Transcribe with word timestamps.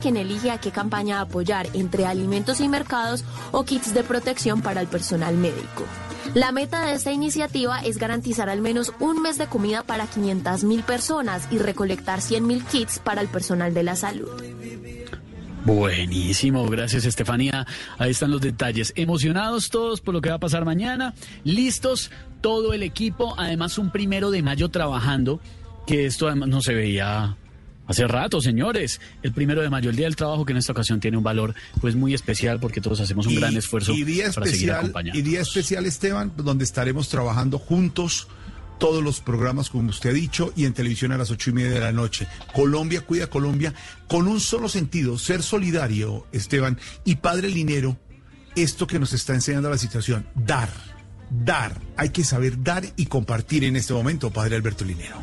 quien 0.00 0.16
elige 0.16 0.52
a 0.52 0.58
qué 0.58 0.70
campaña 0.70 1.20
apoyar 1.20 1.66
entre 1.74 2.06
alimentos 2.06 2.60
y 2.60 2.68
mercados 2.68 3.24
o 3.50 3.64
kits 3.64 3.92
de 3.94 4.04
protección 4.04 4.62
para 4.62 4.80
el 4.80 4.86
personal 4.86 5.36
médico. 5.36 5.86
La 6.34 6.52
meta 6.52 6.86
de 6.86 6.92
esta 6.92 7.10
iniciativa 7.10 7.80
es 7.80 7.98
garantizar 7.98 8.48
al 8.48 8.60
menos 8.60 8.92
un 9.00 9.20
mes 9.20 9.38
de 9.38 9.48
comida 9.48 9.82
para 9.82 10.06
500 10.06 10.62
mil 10.62 10.84
personas 10.84 11.48
y 11.50 11.58
recolectar 11.58 12.20
100 12.20 12.46
mil 12.46 12.64
kits 12.64 13.00
para 13.00 13.20
el 13.20 13.26
personal 13.26 13.74
de 13.74 13.82
la 13.82 13.96
salud. 13.96 14.28
Buenísimo, 15.64 16.64
gracias 16.68 17.04
Estefanía. 17.04 17.66
Ahí 17.98 18.12
están 18.12 18.30
los 18.30 18.40
detalles. 18.40 18.92
Emocionados 18.94 19.68
todos 19.68 20.00
por 20.00 20.14
lo 20.14 20.20
que 20.20 20.28
va 20.28 20.36
a 20.36 20.38
pasar 20.38 20.64
mañana. 20.64 21.12
Listos 21.42 22.12
todo 22.40 22.72
el 22.72 22.84
equipo. 22.84 23.34
Además, 23.36 23.78
un 23.78 23.90
primero 23.90 24.30
de 24.30 24.42
mayo 24.42 24.68
trabajando, 24.68 25.40
que 25.88 26.06
esto 26.06 26.28
además 26.28 26.50
no 26.50 26.62
se 26.62 26.74
veía 26.74 27.36
Hace 27.88 28.06
rato, 28.06 28.40
señores, 28.42 29.00
el 29.22 29.32
primero 29.32 29.62
de 29.62 29.70
mayo, 29.70 29.88
el 29.88 29.96
Día 29.96 30.06
del 30.06 30.14
Trabajo, 30.14 30.44
que 30.44 30.52
en 30.52 30.58
esta 30.58 30.72
ocasión 30.72 31.00
tiene 31.00 31.16
un 31.16 31.24
valor 31.24 31.54
pues 31.80 31.96
muy 31.96 32.12
especial 32.12 32.60
porque 32.60 32.82
todos 32.82 33.00
hacemos 33.00 33.26
un 33.26 33.36
gran 33.36 33.56
esfuerzo 33.56 33.92
y 33.92 34.04
día 34.04 34.30
para 34.30 34.44
especial, 34.44 34.52
seguir 34.52 34.72
acompañando. 34.72 35.18
Y 35.18 35.22
día 35.22 35.40
especial, 35.40 35.86
Esteban, 35.86 36.32
donde 36.36 36.64
estaremos 36.64 37.08
trabajando 37.08 37.58
juntos 37.58 38.28
todos 38.78 39.02
los 39.02 39.20
programas, 39.20 39.70
como 39.70 39.88
usted 39.88 40.10
ha 40.10 40.12
dicho, 40.12 40.52
y 40.54 40.66
en 40.66 40.74
televisión 40.74 41.12
a 41.12 41.18
las 41.18 41.30
ocho 41.30 41.50
y 41.50 41.54
media 41.54 41.70
de 41.70 41.80
la 41.80 41.92
noche. 41.92 42.28
Colombia 42.54 43.00
cuida 43.00 43.28
Colombia 43.28 43.72
con 44.06 44.28
un 44.28 44.38
solo 44.38 44.68
sentido, 44.68 45.18
ser 45.18 45.42
solidario, 45.42 46.26
Esteban, 46.30 46.78
y 47.06 47.16
Padre 47.16 47.48
Linero, 47.48 47.98
esto 48.54 48.86
que 48.86 48.98
nos 48.98 49.14
está 49.14 49.34
enseñando 49.34 49.70
la 49.70 49.78
situación, 49.78 50.26
dar, 50.34 50.68
dar. 51.30 51.80
Hay 51.96 52.10
que 52.10 52.22
saber 52.22 52.62
dar 52.62 52.84
y 52.96 53.06
compartir 53.06 53.64
en 53.64 53.76
este 53.76 53.94
momento, 53.94 54.30
Padre 54.30 54.56
Alberto 54.56 54.84
Linero. 54.84 55.16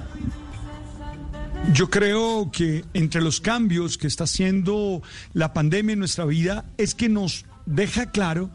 Yo 1.74 1.90
creo 1.90 2.52
que 2.52 2.86
entre 2.94 3.22
los 3.22 3.42
cambios 3.42 3.98
que 3.98 4.08
está 4.08 4.26
haciendo 4.26 5.02
la 5.34 5.54
pandemia 5.54 5.94
en 5.94 6.00
nuestra 6.00 6.26
vida 6.26 6.66
es 6.78 6.96
que 6.96 7.10
nos 7.10 7.46
deja 7.66 8.12
claro 8.12 8.50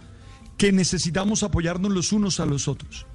que 0.57 0.73
necesitamos 0.73 1.43
apoyarnos 1.43 1.93
los 1.93 2.13
unos 2.13 2.41
a 2.41 2.47
los 2.47 2.69
otros. 2.69 3.07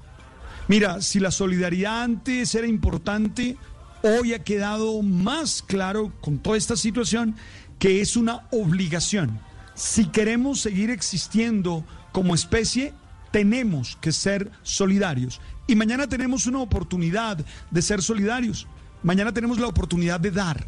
Mira, 0.68 1.00
si 1.00 1.18
la 1.18 1.30
solidaridad 1.30 2.02
antes 2.02 2.54
era 2.54 2.66
importante, 2.66 3.56
hoy 4.02 4.34
ha 4.34 4.44
quedado 4.44 5.00
más 5.02 5.62
claro 5.62 6.12
con 6.20 6.38
toda 6.38 6.56
esta 6.56 6.76
situación 6.76 7.34
que 7.78 8.00
es 8.00 8.16
una 8.16 8.46
obligación. 8.52 9.40
Si 9.74 10.06
queremos 10.06 10.60
seguir 10.60 10.90
existiendo 10.90 11.84
como 12.12 12.34
especie, 12.34 12.94
tenemos 13.30 13.96
que 14.00 14.12
ser 14.12 14.50
solidarios. 14.62 15.40
Y 15.66 15.74
mañana 15.74 16.08
tenemos 16.08 16.46
una 16.46 16.60
oportunidad 16.60 17.44
de 17.70 17.82
ser 17.82 18.02
solidarios. 18.02 18.66
Mañana 19.02 19.32
tenemos 19.32 19.58
la 19.58 19.66
oportunidad 19.66 20.20
de 20.20 20.30
dar. 20.30 20.66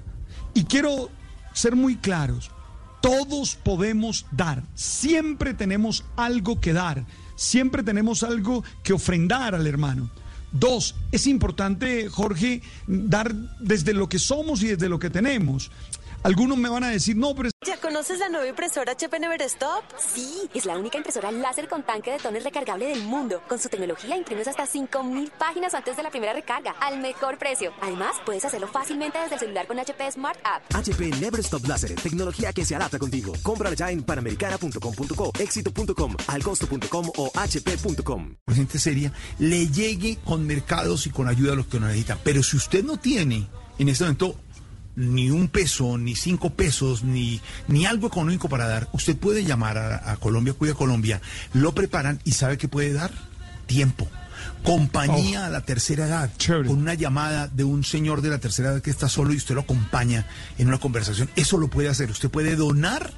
Y 0.55 0.65
quiero 0.65 1.11
ser 1.53 1.77
muy 1.77 1.97
claros. 1.97 2.51
Todos 3.01 3.55
podemos 3.57 4.27
dar. 4.33 4.63
Siempre 4.75 5.55
tenemos 5.55 6.05
algo 6.17 6.61
que 6.61 6.73
dar. 6.73 7.05
Siempre 7.37 7.83
tenemos 7.83 8.23
algo 8.23 8.65
que 8.83 8.93
ofrendar 8.93 9.55
al 9.55 9.67
hermano. 9.67 10.11
Dos, 10.51 10.95
es 11.13 11.27
importante, 11.27 12.09
Jorge, 12.09 12.63
dar 12.87 13.35
desde 13.61 13.93
lo 13.93 14.09
que 14.09 14.19
somos 14.19 14.63
y 14.63 14.69
desde 14.69 14.89
lo 14.89 14.99
que 14.99 15.11
tenemos. 15.11 15.71
Algunos 16.23 16.59
me 16.59 16.69
van 16.69 16.85
a 16.85 16.89
decir, 16.89 17.17
no, 17.17 17.35
pero... 17.35 17.51
¿Ya 17.65 17.77
conoces 17.77 18.19
la 18.19 18.29
nueva 18.29 18.49
impresora 18.49 18.93
HP 18.93 19.21
Neverstop? 19.21 19.85
Sí, 19.99 20.49
es 20.53 20.67
la 20.67 20.77
única 20.77 20.99
impresora 20.99 21.31
láser 21.31 21.69
con 21.69 21.85
tanque 21.85 22.11
de 22.11 22.19
toner 22.19 22.43
recargable 22.43 22.87
del 22.87 23.05
mundo. 23.05 23.41
Con 23.49 23.59
su 23.59 23.69
tecnología 23.69 24.17
imprimes 24.17 24.49
hasta 24.49 24.67
5000 24.67 25.31
páginas 25.39 25.75
antes 25.75 25.97
de 25.97 26.03
la 26.03 26.11
primera 26.11 26.33
recarga, 26.33 26.73
al 26.81 26.99
mejor 27.01 27.39
precio. 27.39 27.73
Además, 27.81 28.17
puedes 28.27 28.45
hacerlo 28.45 28.67
fácilmente 28.67 29.19
desde 29.19 29.35
el 29.35 29.41
celular 29.41 29.67
con 29.67 29.79
HP 29.79 30.11
Smart 30.13 30.39
App. 30.45 30.63
HP 30.75 31.11
Neverstop 31.21 31.67
Láser, 31.67 31.95
tecnología 31.95 32.53
que 32.53 32.65
se 32.65 32.75
adapta 32.75 32.99
contigo. 32.99 33.33
Cómprala 33.43 33.77
ya 33.77 33.91
en 33.91 34.03
panamericana.com.co, 34.03 35.33
éxito.com, 35.39 36.17
alcosto.com 36.27 37.13
o 37.17 37.31
hp.com. 37.33 38.35
Gente 38.53 38.79
seria, 38.79 39.13
le 39.39 39.69
llegue 39.69 40.19
con 40.25 40.47
mercados 40.47 41.07
y 41.07 41.11
con 41.11 41.29
ayuda 41.29 41.53
a 41.53 41.57
los 41.57 41.67
que 41.67 41.79
necesita. 41.79 42.19
Pero 42.25 42.43
si 42.43 42.57
usted 42.57 42.83
no 42.83 42.97
tiene 42.97 43.49
en 43.79 43.89
este 43.89 44.05
momento 44.05 44.35
ni 44.99 45.31
un 45.31 45.47
peso, 45.49 45.97
ni 45.97 46.17
cinco 46.17 46.51
pesos, 46.51 47.05
ni, 47.05 47.41
ni 47.69 47.87
algo 47.87 48.09
económico 48.09 48.49
para 48.49 48.67
dar, 48.67 48.89
usted 48.93 49.17
puede 49.17 49.45
llamar 49.45 49.79
a, 49.79 50.11
a 50.11 50.17
Colombia 50.17 50.55
Cuida 50.55 50.75
Colombia, 50.75 51.21
lo 51.55 51.73
preparan 51.75 52.21
y 52.25 52.33
sabe 52.33 52.59
que 52.59 52.67
puede 52.69 52.93
dar 52.93 53.13
tiempo. 53.67 54.09
Compañía 54.65 55.47
a 55.47 55.51
la 55.51 55.61
tercera 55.61 56.07
edad, 56.07 56.31
Chévere. 56.37 56.69
con 56.69 56.79
una 56.79 56.95
llamada 56.95 57.47
de 57.49 57.65
un 57.65 57.85
señor 57.85 58.23
de 58.23 58.31
la 58.31 58.39
tercera 58.39 58.71
edad 58.73 58.83
que 58.83 58.91
está 58.91 59.09
solo 59.09 59.33
y 59.33 59.37
usted 59.37 59.55
lo 59.55 59.61
acompaña 59.63 60.27
en 60.59 60.69
una 60.69 60.79
conversación. 60.79 61.31
Eso 61.37 61.59
lo 61.59 61.69
puede 61.69 61.89
hacer. 61.89 62.11
Usted 62.11 62.29
puede 62.31 62.57
donar 62.57 63.13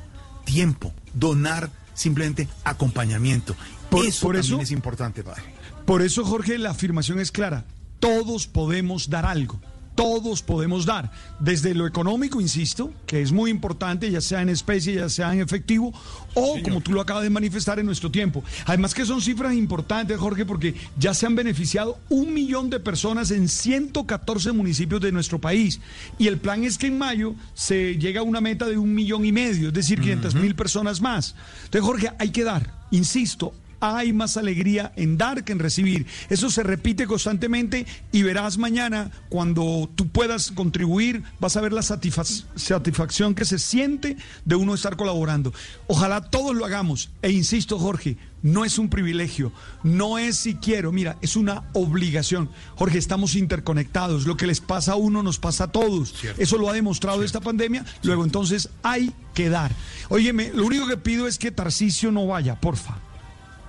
tiempo, 0.44 0.92
donar 1.14 1.70
simplemente 1.94 2.46
acompañamiento. 2.64 3.56
Por- 3.90 4.04
eso 4.06 4.26
por 4.26 4.36
también 4.36 4.54
eso- 4.54 4.62
es 4.62 4.70
importante, 4.70 5.22
padre. 5.24 5.42
Por 5.86 6.02
eso, 6.02 6.24
Jorge, 6.24 6.58
la 6.58 6.70
afirmación 6.70 7.18
es 7.20 7.32
clara. 7.32 7.64
Todos 8.00 8.46
podemos 8.46 9.10
dar 9.10 9.26
algo. 9.26 9.60
Todos 10.00 10.40
podemos 10.40 10.86
dar. 10.86 11.12
Desde 11.40 11.74
lo 11.74 11.86
económico, 11.86 12.40
insisto, 12.40 12.90
que 13.04 13.20
es 13.20 13.32
muy 13.32 13.50
importante, 13.50 14.10
ya 14.10 14.22
sea 14.22 14.40
en 14.40 14.48
especie, 14.48 14.94
ya 14.94 15.10
sea 15.10 15.30
en 15.34 15.40
efectivo, 15.40 15.92
o 16.32 16.56
como 16.62 16.80
tú 16.80 16.92
lo 16.92 17.02
acabas 17.02 17.22
de 17.22 17.28
manifestar 17.28 17.78
en 17.78 17.84
nuestro 17.84 18.10
tiempo. 18.10 18.42
Además 18.64 18.94
que 18.94 19.04
son 19.04 19.20
cifras 19.20 19.54
importantes, 19.54 20.16
Jorge, 20.18 20.46
porque 20.46 20.74
ya 20.98 21.12
se 21.12 21.26
han 21.26 21.34
beneficiado 21.34 21.98
un 22.08 22.32
millón 22.32 22.70
de 22.70 22.80
personas 22.80 23.30
en 23.30 23.46
114 23.46 24.52
municipios 24.52 25.02
de 25.02 25.12
nuestro 25.12 25.38
país. 25.38 25.80
Y 26.18 26.28
el 26.28 26.38
plan 26.38 26.64
es 26.64 26.78
que 26.78 26.86
en 26.86 26.96
mayo 26.96 27.34
se 27.52 27.98
llega 27.98 28.20
a 28.20 28.24
una 28.24 28.40
meta 28.40 28.66
de 28.66 28.78
un 28.78 28.94
millón 28.94 29.26
y 29.26 29.32
medio, 29.32 29.68
es 29.68 29.74
decir, 29.74 30.00
500 30.00 30.34
mil 30.34 30.54
personas 30.54 31.02
más. 31.02 31.34
Entonces, 31.64 31.86
Jorge, 31.86 32.10
hay 32.18 32.30
que 32.30 32.44
dar, 32.44 32.72
insisto, 32.90 33.52
hay 33.80 34.12
más 34.12 34.36
alegría 34.36 34.92
en 34.96 35.16
dar 35.18 35.44
que 35.44 35.52
en 35.52 35.58
recibir. 35.58 36.06
Eso 36.28 36.50
se 36.50 36.62
repite 36.62 37.06
constantemente 37.06 37.86
y 38.12 38.22
verás 38.22 38.58
mañana 38.58 39.10
cuando 39.28 39.90
tú 39.94 40.08
puedas 40.08 40.50
contribuir, 40.52 41.22
vas 41.40 41.56
a 41.56 41.60
ver 41.60 41.72
la 41.72 41.82
satisfac- 41.82 42.44
satisfacción 42.56 43.34
que 43.34 43.44
se 43.44 43.58
siente 43.58 44.16
de 44.44 44.54
uno 44.54 44.74
estar 44.74 44.96
colaborando. 44.96 45.52
Ojalá 45.86 46.20
todos 46.30 46.54
lo 46.54 46.64
hagamos. 46.64 47.10
E 47.22 47.30
insisto, 47.30 47.78
Jorge, 47.78 48.16
no 48.42 48.64
es 48.64 48.78
un 48.78 48.88
privilegio, 48.88 49.52
no 49.82 50.16
es 50.18 50.36
si 50.38 50.54
quiero, 50.54 50.92
mira, 50.92 51.18
es 51.20 51.36
una 51.36 51.64
obligación. 51.74 52.48
Jorge, 52.76 52.96
estamos 52.98 53.34
interconectados, 53.34 54.26
lo 54.26 54.36
que 54.36 54.46
les 54.46 54.60
pasa 54.60 54.92
a 54.92 54.96
uno 54.96 55.22
nos 55.22 55.38
pasa 55.38 55.64
a 55.64 55.72
todos. 55.72 56.14
Eso 56.38 56.56
lo 56.56 56.70
ha 56.70 56.72
demostrado 56.72 57.22
esta 57.22 57.40
pandemia, 57.40 57.84
luego 58.02 58.24
entonces 58.24 58.70
hay 58.82 59.12
que 59.34 59.50
dar. 59.50 59.72
Óyeme, 60.08 60.50
lo 60.54 60.64
único 60.64 60.86
que 60.88 60.96
pido 60.96 61.26
es 61.28 61.38
que 61.38 61.50
Tarcisio 61.50 62.10
no 62.12 62.26
vaya, 62.26 62.58
porfa. 62.60 62.98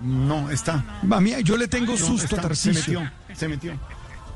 No, 0.03 0.49
está. 0.49 0.83
A 1.09 1.21
mí, 1.21 1.33
yo 1.43 1.57
le 1.57 1.67
tengo 1.67 1.91
No, 1.93 1.97
susto 1.97 2.35
está. 2.35 2.47
a 2.47 2.55
se 2.55 2.73
metió, 2.73 3.11
se 3.35 3.47
metió. 3.47 3.73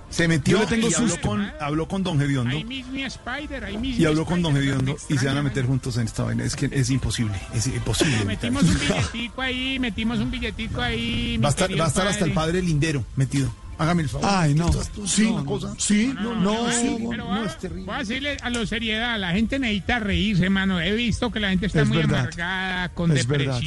Se 0.08 0.28
metió 0.28 0.58
Yo 0.58 0.64
le 0.64 0.68
tengo 0.68 0.88
y 0.90 0.94
habló 0.94 1.10
susto. 1.10 1.28
con, 1.28 1.52
habló 1.60 1.88
con 1.88 2.04
Don 2.04 2.20
Gediondo 2.20 2.56
Spider, 2.56 3.68
y 3.84 4.06
habló 4.06 4.24
con 4.26 4.42
Don 4.42 4.54
Gediondo 4.54 4.96
y 5.10 5.18
se 5.18 5.26
van 5.26 5.38
a 5.38 5.42
meter 5.42 5.66
juntos 5.66 5.98
en 5.98 6.06
esta 6.06 6.24
vaina. 6.24 6.44
Es 6.44 6.56
que 6.56 6.70
es 6.72 6.90
imposible, 6.92 7.34
es 7.54 7.68
imposible. 7.68 8.24
Metimos 8.24 8.64
un 8.64 8.78
billetico 8.80 9.42
ahí, 9.42 9.80
metimos 9.80 10.20
un 10.20 10.30
billetico 10.32 10.80
ahí. 10.82 11.38
Va 11.38 11.48
a 11.48 11.52
estar, 11.52 11.80
va 11.80 11.86
a 11.86 11.88
estar 11.88 12.08
hasta 12.08 12.24
el 12.24 12.32
padre 12.34 12.62
lindero 12.62 13.04
metido. 13.16 13.52
Hágame 13.78 14.04
el 14.04 14.10
favor. 14.10 14.30
Ay, 14.32 14.54
no. 14.54 14.72
Sí, 15.06 15.30
no, 15.30 15.44
cosa. 15.44 15.74
sí, 15.78 16.14
no, 16.16 16.34
no, 16.36 16.72
sí, 16.72 16.98
no, 16.98 17.10
pero 17.10 17.24
no, 17.26 17.30
voy, 17.32 17.40
a- 17.40 17.46
es 17.46 17.58
terrible. 17.60 17.86
voy 17.86 17.96
a 17.96 17.98
decirle 18.00 18.38
a 18.42 18.50
lo 18.50 18.66
seriedad, 18.66 19.20
la 19.20 19.32
gente 19.34 19.60
necesita 19.60 20.00
reírse, 20.00 20.46
hermano. 20.46 20.80
He 20.80 20.94
visto 20.94 21.30
que 21.30 21.42
la 21.42 21.50
gente 21.50 21.66
está 21.66 21.82
Es 21.82 21.88
muy 21.90 21.98
verdad. 21.98 22.20
amargada, 22.22 22.90
con 22.90 23.12
Es 23.12 23.28
verdad. 23.28 23.60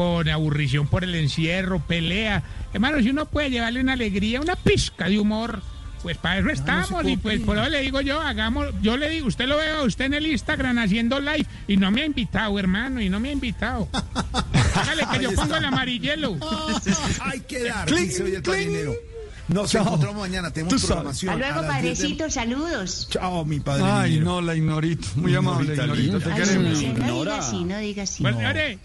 Con 0.00 0.26
aburrición 0.30 0.86
por 0.86 1.04
el 1.04 1.14
encierro, 1.14 1.78
pelea. 1.78 2.42
Hermano, 2.72 3.02
si 3.02 3.10
uno 3.10 3.26
puede 3.26 3.50
llevarle 3.50 3.82
una 3.82 3.92
alegría, 3.92 4.40
una 4.40 4.56
pizca 4.56 5.10
de 5.10 5.18
humor, 5.18 5.60
pues 6.02 6.16
para 6.16 6.38
eso 6.38 6.48
estamos. 6.48 7.04
y 7.06 7.18
pues 7.18 7.40
por 7.40 7.58
eso 7.58 7.68
le 7.68 7.82
digo 7.82 8.00
yo, 8.00 8.18
hagamos, 8.18 8.68
yo 8.80 8.96
le 8.96 9.10
digo, 9.10 9.26
usted 9.26 9.46
lo 9.46 9.58
veo 9.58 9.80
a 9.80 9.82
usted 9.82 10.06
en 10.06 10.14
el 10.14 10.26
Instagram 10.26 10.78
haciendo 10.78 11.20
live 11.20 11.44
y 11.68 11.76
no 11.76 11.90
me 11.90 12.00
ha 12.00 12.06
invitado, 12.06 12.58
hermano, 12.58 13.02
y 13.02 13.10
no 13.10 13.20
me 13.20 13.28
ha 13.28 13.32
invitado. 13.32 13.88
Hágale 14.74 15.04
que 15.12 15.22
yo 15.22 15.34
pongo 15.34 15.56
el 15.56 15.66
amarillelo. 15.66 16.38
Hay 17.20 17.40
que 17.40 17.64
dar, 17.64 17.94
dice 17.94 18.24
el. 18.24 19.09
Nos 19.50 19.70
Chao. 19.72 19.82
encontramos 19.82 20.20
mañana. 20.20 20.50
Tenemos 20.52 20.84
programación. 20.84 21.34
Hasta 21.34 21.52
luego, 21.52 21.66
padrecito. 21.66 22.30
Saludos. 22.30 23.08
Chao, 23.10 23.44
mi 23.44 23.58
padre. 23.58 23.84
Ay, 23.84 24.20
no, 24.20 24.40
la 24.40 24.54
ignorito. 24.54 25.08
Muy 25.16 25.34
amable, 25.34 25.74
ignorito. 25.74 26.20
Te 26.20 26.34
queremos. 26.34 26.82
No, 26.82 27.06
no 27.06 27.20
diga 27.24 27.38
así, 27.38 27.64
no 27.64 27.78
diga 27.78 28.02
así. 28.04 28.22
Pues, 28.22 28.36
ore, 28.36 28.78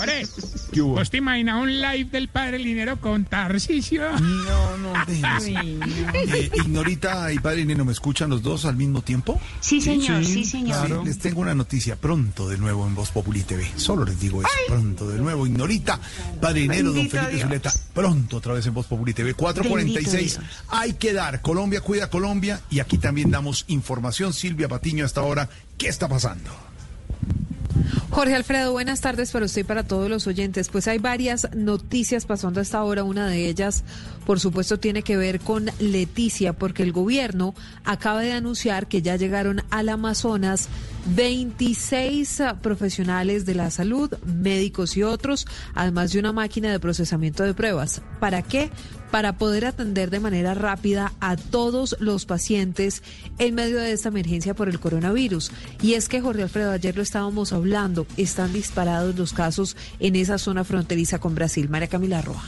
ore. 0.00 0.26
¿Vos 0.80 1.10
te 1.10 1.18
imaginas 1.18 1.62
un 1.62 1.80
live 1.80 2.08
del 2.10 2.28
padre 2.28 2.58
Linero 2.58 3.00
con 3.00 3.24
Tarcisio? 3.24 4.10
No, 4.18 4.78
no, 4.78 4.92
eh, 5.08 6.50
Ignorita 6.54 7.32
y 7.32 7.38
padre 7.38 7.58
Linero, 7.58 7.84
¿me 7.84 7.92
escuchan 7.92 8.30
los 8.30 8.42
dos 8.42 8.64
al 8.64 8.76
mismo 8.76 9.02
tiempo? 9.02 9.40
Sí, 9.60 9.80
señor, 9.80 10.24
sí, 10.24 10.32
sí 10.32 10.44
señor. 10.44 10.86
Claro. 10.86 11.04
les 11.04 11.18
tengo 11.18 11.40
una 11.40 11.54
noticia. 11.54 11.96
Pronto 11.96 12.48
de 12.48 12.56
nuevo 12.56 12.86
en 12.86 12.94
Voz 12.94 13.10
Populi 13.10 13.42
TV. 13.42 13.70
Solo 13.76 14.04
les 14.04 14.18
digo 14.18 14.40
eso. 14.40 14.50
Pronto 14.68 15.08
de 15.08 15.18
nuevo, 15.18 15.46
Ignorita, 15.46 16.00
padre 16.40 16.62
Linero, 16.62 16.92
don 16.92 17.08
Felipe 17.08 17.42
Zuleta. 17.42 17.72
Pronto 17.92 18.38
otra 18.38 18.54
vez 18.54 18.66
en 18.66 18.74
Voz 18.74 18.86
Populi 18.86 19.12
TV. 19.12 19.34
440. 19.34 19.81
46. 19.88 20.38
Hay 20.68 20.94
que 20.94 21.12
dar. 21.12 21.42
Colombia 21.42 21.80
cuida 21.80 22.10
Colombia 22.10 22.60
y 22.70 22.80
aquí 22.80 22.98
también 22.98 23.30
damos 23.30 23.64
información. 23.68 24.32
Silvia 24.32 24.68
Patiño, 24.68 25.04
hasta 25.04 25.20
ahora, 25.20 25.48
¿qué 25.78 25.88
está 25.88 26.08
pasando? 26.08 26.50
Jorge 28.10 28.34
Alfredo, 28.34 28.72
buenas 28.72 29.00
tardes 29.00 29.30
para 29.30 29.46
usted 29.46 29.62
y 29.62 29.64
para 29.64 29.84
todos 29.84 30.10
los 30.10 30.26
oyentes. 30.26 30.68
Pues 30.68 30.86
hay 30.86 30.98
varias 30.98 31.48
noticias 31.54 32.26
pasando 32.26 32.60
hasta 32.60 32.78
ahora. 32.78 33.04
Una 33.04 33.26
de 33.26 33.48
ellas 33.48 33.84
por 34.26 34.40
supuesto, 34.40 34.78
tiene 34.78 35.02
que 35.02 35.16
ver 35.16 35.40
con 35.40 35.70
Leticia, 35.78 36.52
porque 36.52 36.82
el 36.82 36.92
gobierno 36.92 37.54
acaba 37.84 38.20
de 38.20 38.32
anunciar 38.32 38.86
que 38.86 39.02
ya 39.02 39.16
llegaron 39.16 39.62
al 39.70 39.88
Amazonas 39.88 40.68
26 41.06 42.42
profesionales 42.62 43.44
de 43.44 43.54
la 43.54 43.70
salud, 43.70 44.12
médicos 44.24 44.96
y 44.96 45.02
otros, 45.02 45.46
además 45.74 46.12
de 46.12 46.20
una 46.20 46.32
máquina 46.32 46.70
de 46.70 46.78
procesamiento 46.78 47.42
de 47.42 47.54
pruebas. 47.54 48.02
¿Para 48.20 48.42
qué? 48.42 48.70
Para 49.10 49.36
poder 49.36 49.66
atender 49.66 50.10
de 50.10 50.20
manera 50.20 50.54
rápida 50.54 51.12
a 51.20 51.36
todos 51.36 51.96
los 51.98 52.24
pacientes 52.24 53.02
en 53.38 53.54
medio 53.54 53.78
de 53.78 53.92
esta 53.92 54.08
emergencia 54.08 54.54
por 54.54 54.68
el 54.68 54.80
coronavirus. 54.80 55.50
Y 55.82 55.94
es 55.94 56.08
que, 56.08 56.20
Jorge 56.20 56.44
Alfredo, 56.44 56.70
ayer 56.70 56.96
lo 56.96 57.02
estábamos 57.02 57.52
hablando, 57.52 58.06
están 58.16 58.52
disparados 58.52 59.16
los 59.16 59.32
casos 59.32 59.76
en 59.98 60.16
esa 60.16 60.38
zona 60.38 60.64
fronteriza 60.64 61.18
con 61.18 61.34
Brasil. 61.34 61.68
María 61.68 61.88
Camila 61.88 62.22
Roa. 62.22 62.44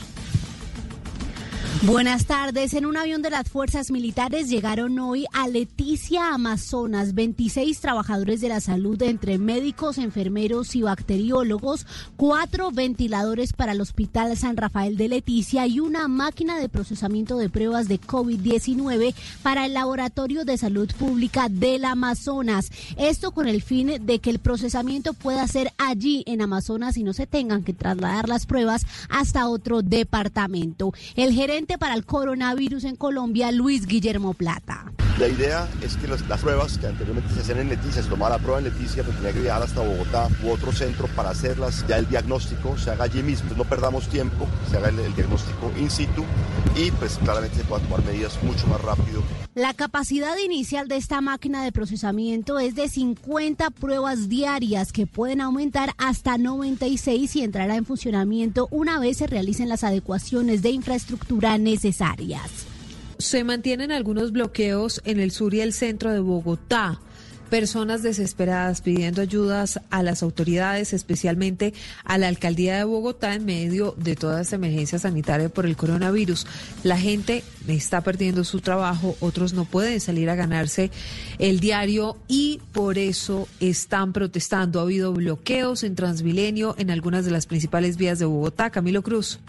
Buenas 1.81 2.25
tardes. 2.25 2.73
En 2.73 2.85
un 2.85 2.95
avión 2.95 3.21
de 3.21 3.29
las 3.29 3.49
fuerzas 3.49 3.91
militares 3.91 4.49
llegaron 4.49 4.97
hoy 4.97 5.25
a 5.33 5.47
Leticia, 5.49 6.33
Amazonas, 6.33 7.13
26 7.13 7.79
trabajadores 7.79 8.39
de 8.39 8.47
la 8.47 8.61
salud, 8.61 8.99
entre 9.03 9.37
médicos, 9.37 9.97
enfermeros 9.97 10.75
y 10.75 10.81
bacteriólogos, 10.81 11.85
cuatro 12.15 12.71
ventiladores 12.71 13.51
para 13.53 13.73
el 13.73 13.81
Hospital 13.81 14.35
San 14.37 14.55
Rafael 14.55 14.95
de 14.95 15.09
Leticia 15.09 15.67
y 15.67 15.81
una 15.81 16.07
máquina 16.07 16.57
de 16.57 16.69
procesamiento 16.69 17.37
de 17.37 17.49
pruebas 17.49 17.87
de 17.89 17.99
COVID-19 17.99 19.13
para 19.43 19.65
el 19.65 19.73
Laboratorio 19.73 20.45
de 20.45 20.57
Salud 20.57 20.89
Pública 20.97 21.49
del 21.49 21.83
Amazonas. 21.83 22.71
Esto 22.97 23.31
con 23.31 23.47
el 23.47 23.61
fin 23.61 24.05
de 24.05 24.19
que 24.19 24.29
el 24.29 24.39
procesamiento 24.39 25.13
pueda 25.13 25.45
ser 25.47 25.71
allí 25.77 26.23
en 26.25 26.41
Amazonas 26.41 26.97
y 26.97 27.03
no 27.03 27.13
se 27.13 27.27
tengan 27.27 27.63
que 27.63 27.73
trasladar 27.73 28.29
las 28.29 28.45
pruebas 28.45 28.85
hasta 29.09 29.49
otro 29.49 29.81
departamento. 29.81 30.93
El 31.15 31.33
gerente 31.33 31.64
para 31.65 31.95
el 31.95 32.05
coronavirus 32.05 32.83
en 32.83 32.95
Colombia, 32.95 33.51
Luis 33.51 33.87
Guillermo 33.87 34.33
Plata. 34.33 34.91
La 35.19 35.27
idea 35.27 35.67
es 35.81 35.95
que 35.97 36.07
las, 36.07 36.27
las 36.27 36.41
pruebas 36.41 36.77
que 36.77 36.87
anteriormente 36.87 37.33
se 37.33 37.39
hacían 37.39 37.59
en 37.59 37.69
Leticia, 37.69 38.03
se 38.03 38.09
tomaba 38.09 38.37
la 38.37 38.39
prueba 38.39 38.59
en 38.59 38.65
Leticia, 38.65 39.01
pero 39.03 39.15
tenía 39.15 39.33
que 39.33 39.41
viajar 39.41 39.63
hasta 39.63 39.81
Bogotá 39.81 40.27
u 40.43 40.49
otro 40.49 40.71
centro 40.71 41.07
para 41.15 41.29
hacerlas, 41.29 41.85
ya 41.87 41.97
el 41.97 42.07
diagnóstico 42.07 42.77
se 42.77 42.91
haga 42.91 43.05
allí 43.05 43.23
mismo, 43.23 43.49
no 43.55 43.63
perdamos 43.63 44.07
tiempo, 44.09 44.45
se 44.69 44.77
haga 44.77 44.89
el, 44.89 44.99
el 44.99 45.15
diagnóstico 45.15 45.71
in 45.79 45.89
situ 45.89 46.23
y 46.75 46.91
pues 46.91 47.17
claramente 47.17 47.57
se 47.57 47.63
puedan 47.63 47.87
tomar 47.87 48.05
medidas 48.05 48.37
mucho 48.43 48.67
más 48.67 48.81
rápido. 48.81 49.23
La 49.55 49.73
capacidad 49.73 50.35
inicial 50.37 50.89
de 50.89 50.97
esta 50.97 51.21
máquina 51.21 51.63
de 51.63 51.71
procesamiento 51.71 52.59
es 52.59 52.75
de 52.75 52.89
50 52.89 53.69
pruebas 53.69 54.27
diarias 54.27 54.91
que 54.91 55.07
pueden 55.07 55.39
aumentar 55.39 55.93
hasta 55.97 56.37
96 56.37 57.37
y 57.37 57.41
entrará 57.41 57.77
en 57.77 57.85
funcionamiento 57.85 58.67
una 58.69 58.99
vez 58.99 59.15
se 59.15 59.27
realicen 59.27 59.69
las 59.69 59.85
adecuaciones 59.85 60.61
de 60.61 60.71
infraestructura 60.71 61.54
necesarias. 61.57 62.65
Se 63.17 63.43
mantienen 63.43 63.91
algunos 63.91 64.31
bloqueos 64.31 65.01
en 65.05 65.19
el 65.19 65.31
sur 65.31 65.53
y 65.53 65.61
el 65.61 65.73
centro 65.73 66.11
de 66.11 66.19
Bogotá. 66.19 66.99
Personas 67.49 68.01
desesperadas 68.01 68.81
pidiendo 68.81 69.21
ayudas 69.21 69.79
a 69.91 70.01
las 70.01 70.23
autoridades, 70.23 70.93
especialmente 70.93 71.73
a 72.03 72.17
la 72.17 72.27
alcaldía 72.27 72.75
de 72.75 72.83
Bogotá 72.83 73.35
en 73.35 73.45
medio 73.45 73.93
de 73.97 74.15
toda 74.15 74.41
esta 74.41 74.55
emergencia 74.55 74.97
sanitaria 74.97 75.47
por 75.47 75.67
el 75.67 75.77
coronavirus. 75.77 76.47
La 76.83 76.97
gente 76.97 77.43
está 77.67 78.01
perdiendo 78.01 78.43
su 78.43 78.61
trabajo, 78.61 79.15
otros 79.19 79.53
no 79.53 79.65
pueden 79.65 80.01
salir 80.01 80.29
a 80.29 80.35
ganarse 80.35 80.89
el 81.37 81.59
diario 81.59 82.17
y 82.27 82.61
por 82.73 82.97
eso 82.97 83.47
están 83.59 84.11
protestando. 84.11 84.79
Ha 84.79 84.83
habido 84.83 85.13
bloqueos 85.13 85.83
en 85.83 85.95
Transmilenio 85.95 86.75
en 86.79 86.89
algunas 86.89 87.25
de 87.25 87.31
las 87.31 87.45
principales 87.45 87.95
vías 87.95 88.17
de 88.17 88.25
Bogotá. 88.25 88.71
Camilo 88.71 89.03
Cruz. 89.03 89.39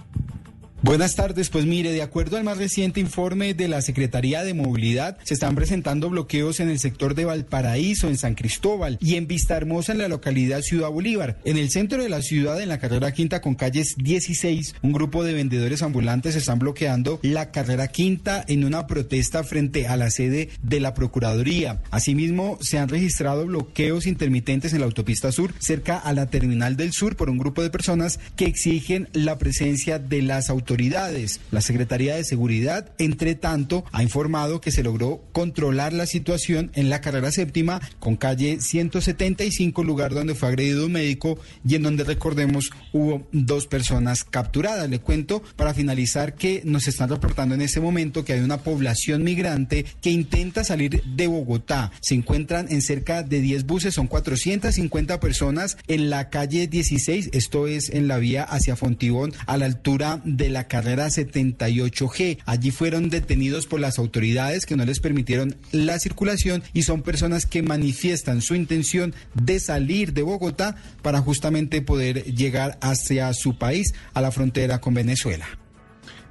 Buenas 0.86 1.16
tardes, 1.16 1.50
pues 1.50 1.66
mire, 1.66 1.90
de 1.90 2.00
acuerdo 2.00 2.36
al 2.36 2.44
más 2.44 2.58
reciente 2.58 3.00
informe 3.00 3.54
de 3.54 3.66
la 3.66 3.82
Secretaría 3.82 4.44
de 4.44 4.54
Movilidad, 4.54 5.18
se 5.24 5.34
están 5.34 5.56
presentando 5.56 6.08
bloqueos 6.10 6.60
en 6.60 6.70
el 6.70 6.78
sector 6.78 7.16
de 7.16 7.24
Valparaíso, 7.24 8.06
en 8.06 8.16
San 8.16 8.36
Cristóbal 8.36 8.96
y 9.00 9.16
en 9.16 9.26
Vista 9.26 9.56
Hermosa, 9.56 9.90
en 9.90 9.98
la 9.98 10.06
localidad 10.06 10.60
Ciudad 10.60 10.88
Bolívar. 10.88 11.38
En 11.44 11.56
el 11.56 11.70
centro 11.70 12.00
de 12.00 12.08
la 12.08 12.22
ciudad, 12.22 12.62
en 12.62 12.68
la 12.68 12.78
carrera 12.78 13.10
quinta 13.10 13.40
con 13.40 13.56
calles 13.56 13.96
16, 13.98 14.76
un 14.82 14.92
grupo 14.92 15.24
de 15.24 15.34
vendedores 15.34 15.82
ambulantes 15.82 16.36
están 16.36 16.60
bloqueando 16.60 17.18
la 17.20 17.50
carrera 17.50 17.88
quinta 17.88 18.44
en 18.46 18.64
una 18.64 18.86
protesta 18.86 19.42
frente 19.42 19.88
a 19.88 19.96
la 19.96 20.12
sede 20.12 20.50
de 20.62 20.78
la 20.78 20.94
Procuraduría. 20.94 21.82
Asimismo, 21.90 22.58
se 22.60 22.78
han 22.78 22.88
registrado 22.88 23.44
bloqueos 23.44 24.06
intermitentes 24.06 24.72
en 24.72 24.78
la 24.78 24.86
autopista 24.86 25.32
sur, 25.32 25.52
cerca 25.58 25.98
a 25.98 26.12
la 26.12 26.26
terminal 26.26 26.76
del 26.76 26.92
sur, 26.92 27.16
por 27.16 27.28
un 27.28 27.38
grupo 27.38 27.64
de 27.64 27.70
personas 27.70 28.20
que 28.36 28.44
exigen 28.44 29.08
la 29.14 29.36
presencia 29.36 29.98
de 29.98 30.22
las 30.22 30.48
autoridades 30.48 30.75
autoridades. 30.76 31.40
La 31.50 31.62
Secretaría 31.62 32.16
de 32.16 32.24
Seguridad, 32.24 32.92
entre 32.98 33.34
tanto, 33.34 33.86
ha 33.92 34.02
informado 34.02 34.60
que 34.60 34.70
se 34.70 34.82
logró 34.82 35.22
controlar 35.32 35.94
la 35.94 36.04
situación 36.04 36.70
en 36.74 36.90
la 36.90 37.00
carrera 37.00 37.32
séptima 37.32 37.80
con 37.98 38.16
calle 38.16 38.60
175, 38.60 39.82
lugar 39.82 40.12
donde 40.12 40.34
fue 40.34 40.48
agredido 40.48 40.84
un 40.84 40.92
médico 40.92 41.38
y 41.66 41.76
en 41.76 41.82
donde, 41.82 42.04
recordemos, 42.04 42.70
hubo 42.92 43.26
dos 43.32 43.66
personas 43.66 44.22
capturadas. 44.22 44.90
Le 44.90 44.98
cuento 44.98 45.42
para 45.56 45.72
finalizar 45.72 46.34
que 46.34 46.60
nos 46.66 46.88
están 46.88 47.08
reportando 47.08 47.54
en 47.54 47.62
este 47.62 47.80
momento 47.80 48.26
que 48.26 48.34
hay 48.34 48.40
una 48.40 48.58
población 48.58 49.22
migrante 49.22 49.86
que 50.02 50.10
intenta 50.10 50.62
salir 50.62 51.02
de 51.04 51.26
Bogotá. 51.26 51.90
Se 52.02 52.14
encuentran 52.14 52.66
en 52.68 52.82
cerca 52.82 53.22
de 53.22 53.40
10 53.40 53.64
buses, 53.64 53.94
son 53.94 54.08
450 54.08 55.20
personas 55.20 55.78
en 55.88 56.10
la 56.10 56.28
calle 56.28 56.66
16, 56.66 57.30
esto 57.32 57.66
es 57.66 57.88
en 57.88 58.08
la 58.08 58.18
vía 58.18 58.42
hacia 58.42 58.76
Fontibón, 58.76 59.32
a 59.46 59.56
la 59.56 59.64
altura 59.64 60.20
de 60.24 60.50
la 60.50 60.55
carrera 60.64 61.08
78G. 61.08 62.38
Allí 62.44 62.70
fueron 62.70 63.10
detenidos 63.10 63.66
por 63.66 63.80
las 63.80 63.98
autoridades 63.98 64.66
que 64.66 64.76
no 64.76 64.84
les 64.84 65.00
permitieron 65.00 65.56
la 65.72 65.98
circulación 65.98 66.62
y 66.72 66.82
son 66.82 67.02
personas 67.02 67.46
que 67.46 67.62
manifiestan 67.62 68.42
su 68.42 68.54
intención 68.54 69.14
de 69.34 69.60
salir 69.60 70.12
de 70.12 70.22
Bogotá 70.22 70.76
para 71.02 71.20
justamente 71.20 71.82
poder 71.82 72.24
llegar 72.24 72.78
hacia 72.80 73.32
su 73.34 73.58
país 73.58 73.94
a 74.14 74.20
la 74.20 74.30
frontera 74.30 74.80
con 74.80 74.94
Venezuela. 74.94 75.46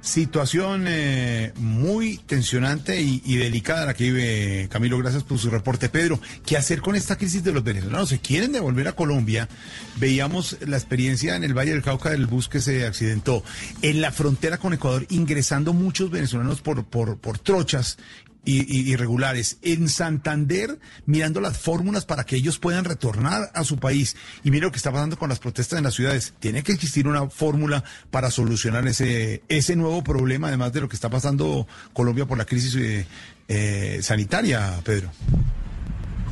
Situación 0.06 0.84
eh, 0.86 1.52
muy 1.56 2.18
tensionante 2.18 3.00
y, 3.00 3.20
y, 3.24 3.38
delicada 3.38 3.86
la 3.86 3.94
que 3.94 4.04
vive 4.04 4.68
Camilo. 4.70 4.98
Gracias 4.98 5.24
por 5.24 5.36
su 5.36 5.50
reporte, 5.50 5.88
Pedro. 5.88 6.20
¿Qué 6.46 6.56
hacer 6.56 6.80
con 6.80 6.94
esta 6.94 7.16
crisis 7.16 7.42
de 7.42 7.50
los 7.50 7.64
venezolanos? 7.64 8.10
Se 8.10 8.20
quieren 8.20 8.52
devolver 8.52 8.86
a 8.86 8.92
Colombia. 8.92 9.48
Veíamos 9.96 10.58
la 10.64 10.76
experiencia 10.76 11.34
en 11.34 11.42
el 11.42 11.58
Valle 11.58 11.72
del 11.72 11.82
Cauca 11.82 12.10
del 12.10 12.26
bus 12.26 12.48
que 12.48 12.60
se 12.60 12.86
accidentó. 12.86 13.42
En 13.82 14.00
la 14.00 14.12
frontera 14.12 14.58
con 14.58 14.72
Ecuador, 14.72 15.06
ingresando 15.10 15.72
muchos 15.72 16.08
venezolanos 16.08 16.60
por, 16.60 16.84
por, 16.84 17.18
por 17.18 17.40
trochas 17.40 17.98
irregulares. 18.46 19.58
En 19.62 19.88
Santander, 19.88 20.78
mirando 21.04 21.40
las 21.40 21.58
fórmulas 21.58 22.06
para 22.06 22.24
que 22.24 22.36
ellos 22.36 22.58
puedan 22.58 22.84
retornar 22.84 23.50
a 23.54 23.64
su 23.64 23.78
país. 23.78 24.16
Y 24.44 24.50
mira 24.50 24.66
lo 24.66 24.72
que 24.72 24.78
está 24.78 24.92
pasando 24.92 25.18
con 25.18 25.28
las 25.28 25.38
protestas 25.38 25.78
en 25.78 25.84
las 25.84 25.94
ciudades. 25.94 26.34
Tiene 26.38 26.62
que 26.62 26.72
existir 26.72 27.08
una 27.08 27.28
fórmula 27.28 27.84
para 28.10 28.30
solucionar 28.30 28.86
ese, 28.86 29.42
ese 29.48 29.76
nuevo 29.76 30.02
problema, 30.02 30.48
además 30.48 30.72
de 30.72 30.80
lo 30.80 30.88
que 30.88 30.96
está 30.96 31.10
pasando 31.10 31.66
Colombia 31.92 32.26
por 32.26 32.38
la 32.38 32.44
crisis 32.44 32.74
eh, 32.76 33.06
eh, 33.48 33.98
sanitaria, 34.02 34.80
Pedro. 34.84 35.10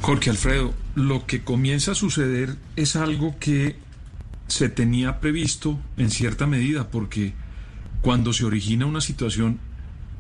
Jorge 0.01 0.31
Alfredo, 0.31 0.75
lo 0.95 1.27
que 1.27 1.43
comienza 1.43 1.93
a 1.93 1.95
suceder 1.95 2.57
es 2.77 2.95
algo 2.95 3.37
que 3.39 3.77
se 4.49 4.69
tenía 4.69 5.21
previsto 5.21 5.79
en 5.97 6.11
cierta 6.11 6.47
medida, 6.47 6.91
porque 6.91 7.33
cuando 8.03 8.33
se 8.35 8.45
origina 8.45 8.85
una 8.85 9.01
situación 9.01 9.59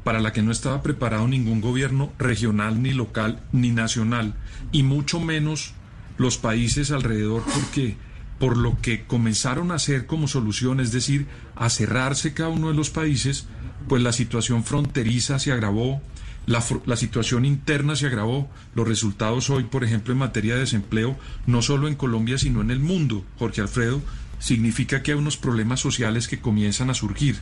para 0.04 0.20
la 0.20 0.32
que 0.32 0.42
no 0.42 0.52
estaba 0.52 0.82
preparado 0.82 1.26
ningún 1.26 1.60
gobierno 1.60 2.12
regional, 2.18 2.82
ni 2.82 2.92
local, 2.92 3.40
ni 3.52 3.70
nacional, 3.70 4.34
y 4.70 4.82
mucho 4.82 5.18
menos 5.18 5.72
los 6.18 6.38
países 6.38 6.90
alrededor, 6.90 7.42
porque 7.42 7.96
por 8.38 8.56
lo 8.56 8.78
que 8.80 9.04
comenzaron 9.04 9.70
a 9.70 9.76
hacer 9.76 10.06
como 10.06 10.28
solución, 10.28 10.80
es 10.80 10.92
decir, 10.92 11.26
a 11.56 11.70
cerrarse 11.70 12.34
cada 12.34 12.50
uno 12.50 12.68
de 12.68 12.74
los 12.74 12.90
países, 12.90 13.46
pues 13.88 14.02
la 14.02 14.12
situación 14.12 14.64
fronteriza 14.64 15.38
se 15.38 15.52
agravó, 15.52 16.02
la, 16.46 16.60
situación 16.96 17.46
interna 17.46 17.96
se 17.96 18.06
agravó, 18.06 18.50
los 18.74 18.86
resultados 18.86 19.48
hoy, 19.48 19.64
por 19.64 19.84
ejemplo, 19.84 20.12
en 20.12 20.18
materia 20.18 20.54
de 20.54 20.60
desempleo, 20.60 21.16
no 21.46 21.62
solo 21.62 21.88
en 21.88 21.94
Colombia, 21.94 22.36
sino 22.36 22.60
en 22.60 22.70
el 22.70 22.80
mundo, 22.80 23.24
Jorge 23.38 23.62
Alfredo, 23.62 24.02
significa 24.40 25.02
que 25.02 25.12
hay 25.12 25.18
unos 25.18 25.38
problemas 25.38 25.80
sociales 25.80 26.28
que 26.28 26.40
comienzan 26.40 26.90
a 26.90 26.94
surgir. 26.94 27.36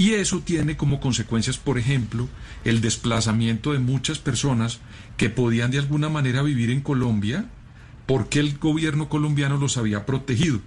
Y 0.00 0.14
eso 0.14 0.40
tiene 0.40 0.78
como 0.78 0.98
consecuencias, 0.98 1.58
por 1.58 1.76
ejemplo, 1.76 2.26
el 2.64 2.80
desplazamiento 2.80 3.74
de 3.74 3.80
muchas 3.80 4.18
personas 4.18 4.78
que 5.18 5.28
podían 5.28 5.70
de 5.70 5.76
alguna 5.76 6.08
manera 6.08 6.40
vivir 6.40 6.70
en 6.70 6.80
Colombia 6.80 7.50
porque 8.06 8.40
el 8.40 8.56
gobierno 8.56 9.10
colombiano 9.10 9.58
los 9.58 9.76
había 9.76 10.06
protegido. 10.06 10.60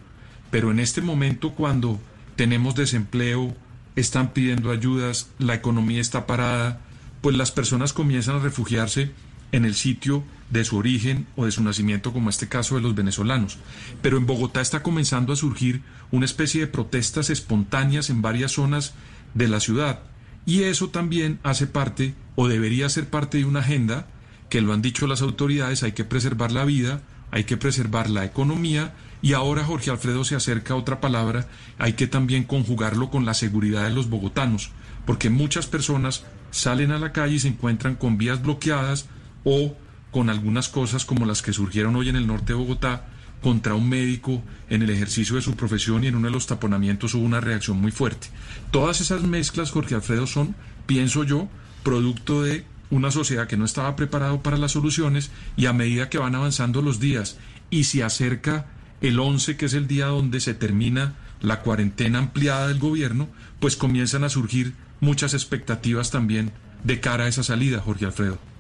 Pero 0.52 0.70
en 0.70 0.80
este 0.80 1.02
momento, 1.02 1.54
cuando 1.54 2.00
tenemos 2.36 2.76
desempleo, 2.76 3.56
están 3.96 4.34
pidiendo 4.34 4.70
ayudas, 4.70 5.32
la 5.40 5.56
economía 5.56 6.00
está 6.00 6.28
parada, 6.28 6.82
pues 7.22 7.36
las 7.36 7.50
personas 7.50 7.92
comienzan 7.92 8.36
a 8.36 8.44
refugiarse 8.44 9.14
en 9.52 9.66
el 9.66 9.74
sitio 9.74 10.24
de 10.52 10.64
su 10.64 10.78
origen 10.78 11.26
o 11.36 11.46
de 11.46 11.52
su 11.52 11.64
nacimiento, 11.64 12.14
como 12.14 12.30
este 12.30 12.50
caso 12.50 12.76
de 12.76 12.82
los 12.82 12.94
venezolanos. 12.94 13.58
Pero 14.04 14.18
en 14.18 14.28
Bogotá 14.28 14.62
está 14.62 14.84
comenzando 14.84 15.34
a 15.34 15.38
surgir 15.38 15.82
una 16.12 16.26
especie 16.26 16.62
de 16.62 16.68
protestas 16.68 17.32
espontáneas 17.32 18.12
en 18.12 18.22
varias 18.22 18.52
zonas 18.52 18.94
de 19.34 19.48
la 19.48 19.60
ciudad. 19.60 20.00
Y 20.46 20.64
eso 20.64 20.90
también 20.90 21.40
hace 21.44 21.68
parte, 21.68 22.16
o 22.36 22.48
debería 22.48 22.90
ser 22.90 23.10
parte 23.10 23.38
de 23.38 23.46
una 23.46 23.60
agenda, 23.60 24.08
que 24.50 24.62
lo 24.62 24.74
han 24.74 24.82
dicho 24.82 25.08
las 25.08 25.22
autoridades, 25.22 25.84
hay 25.84 25.94
que 25.94 26.04
preservar 26.04 26.52
la 26.52 26.66
vida, 26.66 27.02
hay 27.32 27.46
que 27.46 27.58
preservar 27.58 28.10
la 28.10 28.26
economía, 28.26 28.94
y 29.22 29.34
ahora 29.34 29.64
Jorge 29.64 29.90
Alfredo 29.90 30.24
se 30.26 30.36
acerca 30.36 30.74
a 30.74 30.78
otra 30.78 31.00
palabra, 31.00 31.48
hay 31.78 31.94
que 31.94 32.08
también 32.08 32.44
conjugarlo 32.44 33.10
con 33.10 33.26
la 33.26 33.34
seguridad 33.34 33.86
de 33.86 33.94
los 33.94 34.10
bogotanos, 34.10 34.72
porque 35.06 35.30
muchas 35.30 35.66
personas 35.66 36.26
salen 36.52 36.92
a 36.92 37.00
la 37.00 37.14
calle 37.14 37.36
y 37.36 37.40
se 37.40 37.48
encuentran 37.48 37.96
con 37.96 38.18
vías 38.18 38.42
bloqueadas 38.42 39.08
o 39.44 39.76
con 40.12 40.30
algunas 40.30 40.70
cosas 40.70 41.06
como 41.06 41.26
las 41.26 41.42
que 41.42 41.54
surgieron 41.54 41.96
hoy 41.96 42.10
en 42.10 42.16
el 42.16 42.28
norte 42.28 42.54
de 42.54 42.60
Bogotá 42.60 43.08
contra 43.44 43.76
un 43.76 43.88
médico 43.88 44.42
en 44.70 44.82
el 44.82 44.90
ejercicio 44.90 45.36
de 45.36 45.44
su 45.44 45.56
profesión 45.56 46.04
y 46.04 46.08
en 46.08 46.16
uno 46.16 46.28
de 46.28 46.34
los 46.34 46.48
taponamientos 46.48 47.14
hubo 47.14 47.26
una 47.26 47.42
reacción 47.42 47.80
muy 47.80 47.92
fuerte. 47.92 48.30
Todas 48.72 49.02
esas 49.02 49.22
mezclas, 49.22 49.70
Jorge 49.70 49.94
Alfredo, 49.94 50.26
son, 50.26 50.56
pienso 50.88 51.24
yo, 51.24 51.48
producto 51.84 52.42
de 52.42 52.66
una 52.90 53.12
sociedad 53.12 53.48
que 53.48 53.58
no 53.58 53.66
estaba 53.66 53.96
preparada 53.96 54.42
para 54.42 54.58
las 54.58 54.72
soluciones 54.72 55.30
y 55.58 55.68
a 55.68 55.74
medida 55.74 56.10
que 56.10 56.18
van 56.18 56.36
avanzando 56.36 56.82
los 56.82 57.00
días 57.00 57.38
y 57.70 57.84
se 57.84 58.04
acerca 58.04 58.68
el 59.02 59.20
11, 59.20 59.58
que 59.58 59.66
es 59.66 59.74
el 59.74 59.88
día 59.88 60.08
donde 60.08 60.40
se 60.40 60.54
termina 60.54 61.16
la 61.42 61.60
cuarentena 61.60 62.20
ampliada 62.20 62.70
del 62.70 62.80
gobierno, 62.80 63.28
pues 63.60 63.76
comienzan 63.76 64.24
a 64.24 64.30
surgir 64.30 64.74
muchas 65.02 65.34
expectativas 65.34 66.10
también 66.10 66.54
de 66.84 67.00
cara 67.02 67.26
a 67.26 67.28
esa 67.28 67.44
salida, 67.44 67.82
Jorge 67.82 68.06
Alfredo. 68.06 68.53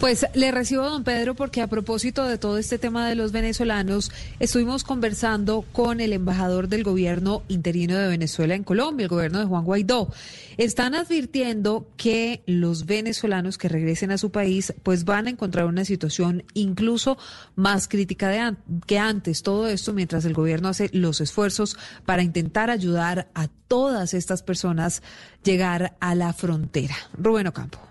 Pues 0.00 0.26
le 0.34 0.52
recibo 0.52 0.84
a 0.84 0.90
don 0.90 1.02
Pedro 1.02 1.34
porque 1.34 1.60
a 1.60 1.66
propósito 1.66 2.24
de 2.24 2.38
todo 2.38 2.58
este 2.58 2.78
tema 2.78 3.08
de 3.08 3.16
los 3.16 3.32
venezolanos, 3.32 4.12
estuvimos 4.38 4.84
conversando 4.84 5.64
con 5.72 6.00
el 6.00 6.12
embajador 6.12 6.68
del 6.68 6.84
gobierno 6.84 7.42
interino 7.48 7.96
de 7.96 8.06
Venezuela 8.06 8.54
en 8.54 8.62
Colombia, 8.62 9.04
el 9.04 9.08
gobierno 9.08 9.40
de 9.40 9.46
Juan 9.46 9.64
Guaidó. 9.64 10.12
Están 10.56 10.94
advirtiendo 10.94 11.88
que 11.96 12.42
los 12.46 12.86
venezolanos 12.86 13.58
que 13.58 13.68
regresen 13.68 14.12
a 14.12 14.18
su 14.18 14.30
país 14.30 14.72
pues 14.84 15.04
van 15.04 15.26
a 15.26 15.30
encontrar 15.30 15.66
una 15.66 15.84
situación 15.84 16.44
incluso 16.54 17.18
más 17.56 17.88
crítica 17.88 18.56
que 18.86 18.98
antes. 18.98 19.42
Todo 19.42 19.68
esto 19.68 19.92
mientras 19.92 20.24
el 20.24 20.34
gobierno 20.34 20.68
hace 20.68 20.90
los 20.92 21.20
esfuerzos 21.20 21.76
para 22.04 22.22
intentar 22.22 22.70
ayudar 22.70 23.28
a 23.34 23.48
todas 23.68 24.14
estas 24.14 24.42
personas 24.42 25.02
llegar 25.42 25.96
a 26.00 26.14
la 26.14 26.32
frontera. 26.32 26.94
Rubén 27.16 27.48
Ocampo. 27.48 27.87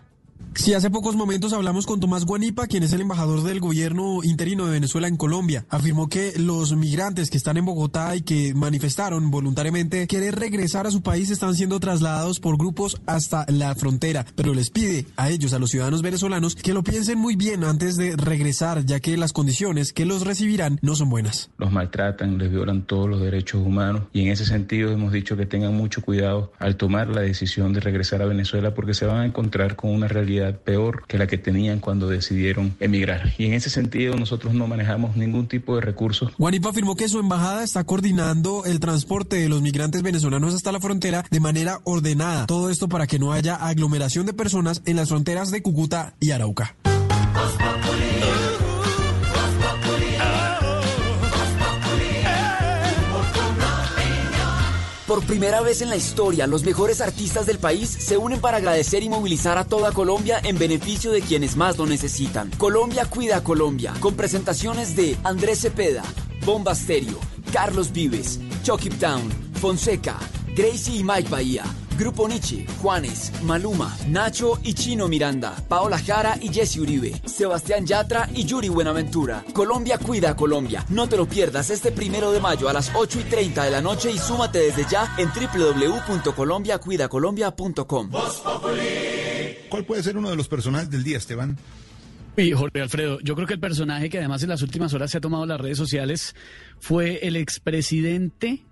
Sí, 0.57 0.73
hace 0.73 0.89
pocos 0.89 1.15
momentos 1.15 1.53
hablamos 1.53 1.85
con 1.85 1.99
Tomás 1.99 2.25
Guanipa, 2.25 2.65
quien 2.65 2.81
es 2.81 2.91
el 2.91 3.01
embajador 3.01 3.43
del 3.43 3.59
gobierno 3.59 4.23
interino 4.23 4.65
de 4.65 4.71
Venezuela 4.71 5.07
en 5.07 5.15
Colombia. 5.15 5.65
Afirmó 5.69 6.09
que 6.09 6.33
los 6.35 6.75
migrantes 6.75 7.29
que 7.29 7.37
están 7.37 7.57
en 7.57 7.65
Bogotá 7.65 8.15
y 8.15 8.21
que 8.21 8.55
manifestaron 8.55 9.29
voluntariamente 9.29 10.07
querer 10.07 10.35
regresar 10.35 10.87
a 10.87 10.91
su 10.91 11.03
país 11.03 11.29
están 11.29 11.53
siendo 11.53 11.79
trasladados 11.79 12.39
por 12.39 12.57
grupos 12.57 12.99
hasta 13.05 13.45
la 13.49 13.75
frontera, 13.75 14.25
pero 14.35 14.55
les 14.55 14.71
pide 14.71 15.05
a 15.15 15.29
ellos, 15.29 15.53
a 15.53 15.59
los 15.59 15.69
ciudadanos 15.69 16.01
venezolanos, 16.01 16.55
que 16.55 16.73
lo 16.73 16.83
piensen 16.83 17.19
muy 17.19 17.35
bien 17.35 17.63
antes 17.63 17.95
de 17.95 18.15
regresar, 18.17 18.83
ya 18.83 18.99
que 18.99 19.15
las 19.15 19.33
condiciones 19.33 19.93
que 19.93 20.05
los 20.05 20.25
recibirán 20.25 20.79
no 20.81 20.95
son 20.95 21.09
buenas. 21.09 21.51
Los 21.59 21.71
maltratan, 21.71 22.39
les 22.39 22.49
violan 22.49 22.81
todos 22.81 23.07
los 23.07 23.21
derechos 23.21 23.61
humanos 23.63 24.05
y 24.11 24.21
en 24.21 24.29
ese 24.29 24.45
sentido 24.45 24.91
hemos 24.91 25.13
dicho 25.13 25.37
que 25.37 25.45
tengan 25.45 25.75
mucho 25.75 26.01
cuidado 26.01 26.51
al 26.57 26.77
tomar 26.77 27.09
la 27.09 27.21
decisión 27.21 27.73
de 27.73 27.79
regresar 27.79 28.23
a 28.23 28.25
Venezuela 28.25 28.73
porque 28.73 28.95
se 28.95 29.05
van 29.05 29.19
a 29.19 29.25
encontrar 29.25 29.75
con 29.75 29.91
una 29.91 30.07
realidad 30.07 30.46
peor 30.55 31.03
que 31.07 31.17
la 31.17 31.27
que 31.27 31.37
tenían 31.37 31.79
cuando 31.79 32.07
decidieron 32.07 32.75
emigrar. 32.79 33.33
Y 33.37 33.45
en 33.45 33.53
ese 33.53 33.69
sentido 33.69 34.15
nosotros 34.15 34.53
no 34.53 34.67
manejamos 34.67 35.15
ningún 35.15 35.47
tipo 35.47 35.75
de 35.75 35.81
recursos. 35.81 36.31
Guanipa 36.37 36.69
afirmó 36.69 36.95
que 36.95 37.09
su 37.09 37.19
embajada 37.19 37.63
está 37.63 37.83
coordinando 37.83 38.63
el 38.65 38.79
transporte 38.79 39.37
de 39.37 39.49
los 39.49 39.61
migrantes 39.61 40.01
venezolanos 40.01 40.53
hasta 40.53 40.71
la 40.71 40.79
frontera 40.79 41.25
de 41.29 41.39
manera 41.39 41.79
ordenada. 41.83 42.45
Todo 42.45 42.69
esto 42.69 42.87
para 42.87 43.07
que 43.07 43.19
no 43.19 43.33
haya 43.33 43.55
aglomeración 43.55 44.25
de 44.25 44.33
personas 44.33 44.81
en 44.85 44.95
las 44.95 45.09
fronteras 45.09 45.51
de 45.51 45.61
Cúcuta 45.61 46.15
y 46.19 46.31
Arauca. 46.31 46.75
Por 55.07 55.23
primera 55.23 55.61
vez 55.61 55.81
en 55.81 55.89
la 55.89 55.95
historia, 55.95 56.47
los 56.47 56.65
mejores 56.65 56.99
artistas 56.99 57.45
del 57.45 57.59
país 57.59 57.89
se 57.89 58.17
unen 58.17 58.41
para 58.41 58.57
agradecer 58.57 59.03
y 59.03 59.09
movilizar 59.09 59.57
a 59.57 59.63
toda 59.63 59.93
Colombia 59.93 60.41
en 60.43 60.59
beneficio 60.59 61.13
de 61.13 61.21
quienes 61.21 61.55
más 61.55 61.77
lo 61.77 61.85
necesitan. 61.85 62.51
Colombia 62.57 63.05
cuida 63.05 63.37
a 63.37 63.43
Colombia, 63.43 63.93
con 64.01 64.15
presentaciones 64.15 64.97
de 64.97 65.17
Andrés 65.23 65.61
Cepeda, 65.61 66.03
Bomba 66.45 66.75
Stereo, 66.75 67.19
Carlos 67.53 67.93
Vives, 67.93 68.41
Chucky 68.63 68.89
Town, 68.89 69.31
Fonseca, 69.61 70.17
Gracie 70.53 70.97
y 70.97 71.03
Mike 71.05 71.29
Bahía. 71.29 71.63
Grupo 71.97 72.27
Nietzsche, 72.27 72.65
Juanes, 72.81 73.31
Maluma, 73.43 73.95
Nacho 74.07 74.59
y 74.63 74.73
Chino 74.75 75.07
Miranda, 75.07 75.55
Paola 75.67 75.97
Jara 75.97 76.37
y 76.39 76.49
Jesse 76.49 76.77
Uribe, 76.77 77.19
Sebastián 77.25 77.87
Yatra 77.87 78.29
y 78.33 78.45
Yuri 78.45 78.69
Buenaventura. 78.69 79.43
Colombia 79.51 79.97
cuida 79.97 80.29
a 80.31 80.35
Colombia. 80.35 80.85
No 80.89 81.09
te 81.09 81.17
lo 81.17 81.27
pierdas 81.27 81.71
este 81.71 81.91
primero 81.91 82.31
de 82.31 82.39
mayo 82.39 82.69
a 82.69 82.73
las 82.73 82.91
8 82.93 83.21
y 83.21 83.23
30 83.23 83.63
de 83.63 83.71
la 83.71 83.81
noche 83.81 84.11
y 84.11 84.19
súmate 84.19 84.59
desde 84.59 84.85
ya 84.89 85.15
en 85.17 85.29
www.colombiacuidacolombia.com. 85.29 88.11
¿Cuál 89.69 89.85
puede 89.85 90.03
ser 90.03 90.17
uno 90.17 90.29
de 90.29 90.35
los 90.35 90.47
personajes 90.47 90.91
del 90.91 91.03
día, 91.03 91.17
Esteban? 91.17 91.57
Y 92.37 92.51
Jorge 92.51 92.81
Alfredo, 92.81 93.19
yo 93.21 93.33
creo 93.33 93.47
que 93.47 93.55
el 93.55 93.59
personaje 93.59 94.09
que 94.09 94.19
además 94.19 94.43
en 94.43 94.49
las 94.49 94.61
últimas 94.61 94.93
horas 94.93 95.09
se 95.09 95.17
ha 95.17 95.21
tomado 95.21 95.47
las 95.47 95.59
redes 95.59 95.79
sociales 95.79 96.35
fue 96.79 97.21
el 97.23 97.35
expresidente 97.35 98.63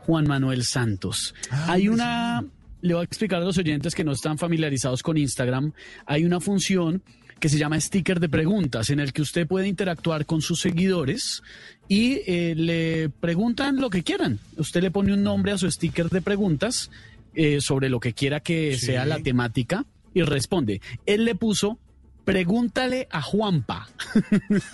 Juan 0.00 0.26
Manuel 0.26 0.64
Santos. 0.64 1.34
Hay 1.50 1.88
una 1.88 2.44
le 2.80 2.94
voy 2.94 3.00
a 3.00 3.04
explicar 3.04 3.42
a 3.42 3.44
los 3.44 3.58
oyentes 3.58 3.94
que 3.94 4.04
no 4.04 4.12
están 4.12 4.38
familiarizados 4.38 5.02
con 5.02 5.16
Instagram, 5.16 5.72
hay 6.06 6.24
una 6.24 6.40
función 6.40 7.02
que 7.40 7.48
se 7.48 7.58
llama 7.58 7.80
sticker 7.80 8.20
de 8.20 8.28
preguntas, 8.28 8.90
en 8.90 9.00
el 9.00 9.12
que 9.12 9.22
usted 9.22 9.46
puede 9.46 9.68
interactuar 9.68 10.26
con 10.26 10.42
sus 10.42 10.60
seguidores 10.60 11.42
y 11.86 12.20
eh, 12.26 12.54
le 12.56 13.08
preguntan 13.08 13.76
lo 13.80 13.90
que 13.90 14.02
quieran. 14.02 14.40
Usted 14.56 14.82
le 14.82 14.90
pone 14.90 15.12
un 15.12 15.22
nombre 15.22 15.52
a 15.52 15.58
su 15.58 15.70
sticker 15.70 16.10
de 16.10 16.20
preguntas 16.20 16.90
eh, 17.34 17.60
sobre 17.60 17.88
lo 17.88 18.00
que 18.00 18.12
quiera 18.12 18.40
que 18.40 18.76
sea 18.76 19.06
la 19.06 19.20
temática 19.20 19.84
y 20.14 20.22
responde. 20.22 20.80
Él 21.06 21.24
le 21.24 21.34
puso 21.34 21.78
Pregúntale 22.28 23.08
a 23.10 23.22
Juanpa. 23.22 23.88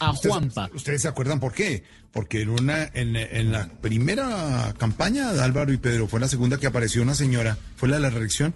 a 0.00 0.12
Juanpa. 0.14 0.70
¿Ustedes 0.72 1.02
se 1.02 1.08
acuerdan 1.08 1.40
por 1.40 1.52
qué? 1.52 1.84
Porque 2.10 2.40
en 2.40 2.48
una 2.48 2.84
en, 2.94 3.16
en, 3.16 3.52
la 3.52 3.68
primera 3.68 4.72
campaña 4.78 5.30
de 5.34 5.42
Álvaro 5.42 5.74
y 5.74 5.76
Pedro, 5.76 6.08
fue 6.08 6.20
la 6.20 6.28
segunda 6.28 6.56
que 6.56 6.66
apareció 6.66 7.02
una 7.02 7.14
señora, 7.14 7.58
fue 7.76 7.90
la 7.90 7.96
de 7.96 8.00
la 8.00 8.08
reelección, 8.08 8.54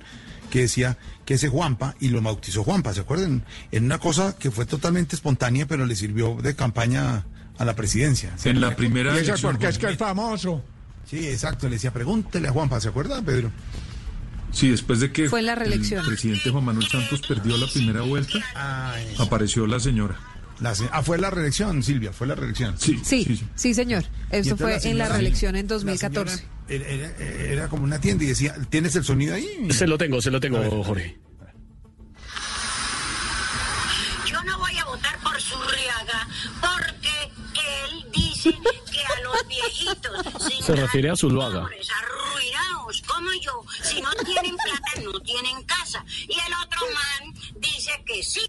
que 0.48 0.60
decía 0.60 0.96
que 1.26 1.34
ese 1.34 1.50
Juanpa 1.50 1.94
y 2.00 2.08
lo 2.08 2.22
bautizó 2.22 2.64
Juanpa, 2.64 2.94
¿se 2.94 3.00
acuerdan? 3.00 3.44
En 3.70 3.84
una 3.84 3.98
cosa 3.98 4.34
que 4.38 4.50
fue 4.50 4.64
totalmente 4.64 5.14
espontánea, 5.14 5.66
pero 5.66 5.84
le 5.84 5.96
sirvió 5.96 6.38
de 6.42 6.56
campaña 6.56 7.26
a 7.58 7.64
la 7.66 7.76
presidencia. 7.76 8.32
En 8.44 8.62
la 8.62 8.74
primera 8.74 9.20
¿Y 9.20 9.30
porque 9.42 9.66
es 9.66 9.76
que 9.76 9.88
es 9.88 9.98
famoso? 9.98 10.64
Sí, 11.04 11.28
exacto, 11.28 11.68
le 11.68 11.74
decía, 11.74 11.92
pregúntele 11.92 12.48
a 12.48 12.52
Juanpa, 12.52 12.80
¿se 12.80 12.88
acuerdan, 12.88 13.22
Pedro? 13.22 13.52
Sí, 14.52 14.70
después 14.70 15.00
de 15.00 15.12
que 15.12 15.28
Fue 15.28 15.42
la 15.42 15.54
reelección. 15.54 16.00
el 16.00 16.06
presidente 16.06 16.50
Juan 16.50 16.64
Manuel 16.64 16.86
Santos 16.88 17.20
perdió 17.26 17.56
la 17.58 17.66
primera 17.66 18.00
vuelta, 18.02 18.38
apareció 19.18 19.66
la 19.66 19.80
señora. 19.80 20.18
La 20.60 20.74
se- 20.74 20.88
ah, 20.90 21.02
fue 21.02 21.18
la 21.18 21.28
reelección, 21.28 21.82
Silvia, 21.82 22.12
fue 22.14 22.26
la 22.26 22.34
reelección. 22.34 22.78
Sí, 22.80 22.98
Sí, 23.04 23.42
sí, 23.54 23.74
señor. 23.74 24.04
Eso 24.30 24.56
fue 24.56 24.78
la 24.80 24.88
en 24.88 24.96
la 24.98 25.08
reelección 25.10 25.54
en 25.56 25.66
la 25.66 25.74
2014. 25.74 26.36
señora 26.38 26.52
Era, 26.68 26.88
era- 26.88 27.12
era 27.52 27.68
como 27.68 27.84
una 27.84 28.00
tienda 28.00 28.24
y 28.24 28.28
decía, 28.28 28.54
¿tienes 28.70 28.96
el 28.96 29.04
sonido 29.04 29.34
ahí? 29.34 29.46
Se 29.70 29.86
lo 29.86 29.98
tengo, 29.98 30.22
se 30.22 30.30
lo 30.30 30.40
tengo, 30.40 30.58
Jorge. 30.82 31.18
Yo 34.26 34.42
no 34.44 34.58
voy 34.58 34.76
a 34.78 34.84
votar 34.86 35.18
por 35.20 35.40
Zurriaga 35.40 36.26
porque 36.60 37.30
él 37.84 38.06
dice 38.12 38.50
que 38.90 39.00
a 39.00 39.22
los 39.22 39.46
viejitos 39.48 40.42
sin 40.48 40.62
Se 40.64 40.74
refiere 40.74 41.10
a 41.10 41.16
Zuluaga. 41.16 41.68
Como 43.16 43.32
yo, 43.32 43.64
si 43.82 44.00
no 44.02 44.10
tienen 44.12 44.54
plata 44.56 45.00
no 45.02 45.18
tienen 45.20 45.62
casa. 45.64 46.04
Y 46.28 46.34
el 46.38 46.52
otro 46.62 46.80
man 46.92 47.34
dice 47.56 47.90
que 48.04 48.22
sí, 48.22 48.46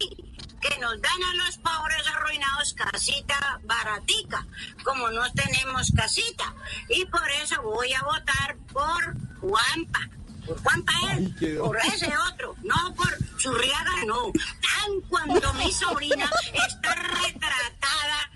que 0.59 0.77
nos 0.79 1.01
dan 1.01 1.23
a 1.23 1.45
los 1.45 1.57
pobres 1.57 2.05
arruinados 2.07 2.73
casita 2.73 3.61
baratica, 3.63 4.45
como 4.83 5.09
no 5.09 5.23
tenemos 5.31 5.89
casita. 5.95 6.53
Y 6.89 7.05
por 7.05 7.29
eso 7.43 7.61
voy 7.61 7.93
a 7.93 8.01
votar 8.01 8.57
por 8.73 9.15
Juanpa. 9.39 10.09
Por 10.45 10.61
Juanpa 10.61 10.93
él, 11.13 11.57
por 11.59 11.77
ese 11.77 12.11
otro, 12.29 12.55
no 12.63 12.93
por 12.95 13.17
Zurriaga, 13.39 14.03
no. 14.05 14.31
Tan 14.33 15.01
cuando 15.09 15.53
mi 15.53 15.71
sobrina 15.71 16.29
está 16.67 16.93
retratada 16.95 18.31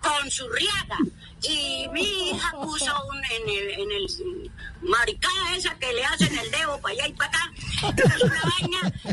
con 0.00 0.30
Zurriaga. 0.30 0.98
Y 1.42 1.86
mi 1.92 2.30
hija 2.30 2.50
puso 2.52 2.92
un, 3.08 3.18
en 3.24 3.48
el, 3.48 3.80
en 3.80 3.92
el 3.92 4.50
maricada 4.82 5.54
esa 5.54 5.74
que 5.78 5.92
le 5.92 6.04
hacen 6.04 6.36
el 6.38 6.50
dedo 6.50 6.80
para 6.80 6.94
allá 6.94 7.08
y 7.08 7.12
para 7.12 7.30
acá, 7.30 7.52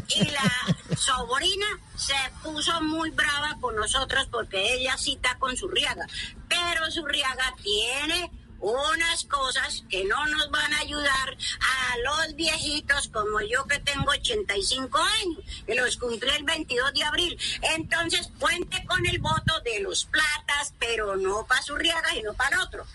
y 0.08 0.26
la 0.26 0.96
sobrina 0.96 1.66
se 1.96 2.16
puso 2.42 2.82
muy 2.82 3.10
brava 3.12 3.58
con 3.60 3.76
nosotros 3.76 4.28
porque 4.32 4.76
ella 4.76 4.98
cita 4.98 5.38
con 5.38 5.56
Zurriaga. 5.56 6.08
Pero 6.48 6.90
Zurriaga 6.92 7.56
tiene 7.62 8.32
unas 8.64 9.26
cosas 9.26 9.84
que 9.90 10.06
no 10.06 10.26
nos 10.28 10.50
van 10.50 10.74
a 10.74 10.80
ayudar 10.80 11.38
a 11.60 11.98
los 12.26 12.34
viejitos 12.36 13.10
como 13.10 13.42
yo 13.42 13.66
que 13.66 13.78
tengo 13.80 14.10
85 14.12 14.98
años, 14.98 15.40
que 15.68 15.76
los 15.76 15.98
cumplí 15.98 16.30
el 16.38 16.46
22 16.46 16.94
de 16.94 17.04
abril. 17.04 17.38
Entonces 17.76 18.30
cuente 18.40 18.84
con 18.86 19.06
el 19.06 19.20
voto 19.20 19.60
de 19.66 19.82
los 19.82 20.06
platas, 20.06 20.74
pero 20.80 21.18
no 21.18 21.46
para 21.46 21.62
Zurriaga, 21.62 22.12
sino 22.14 22.34
para 22.34 22.56
el 22.56 22.62
otro. 22.62 22.86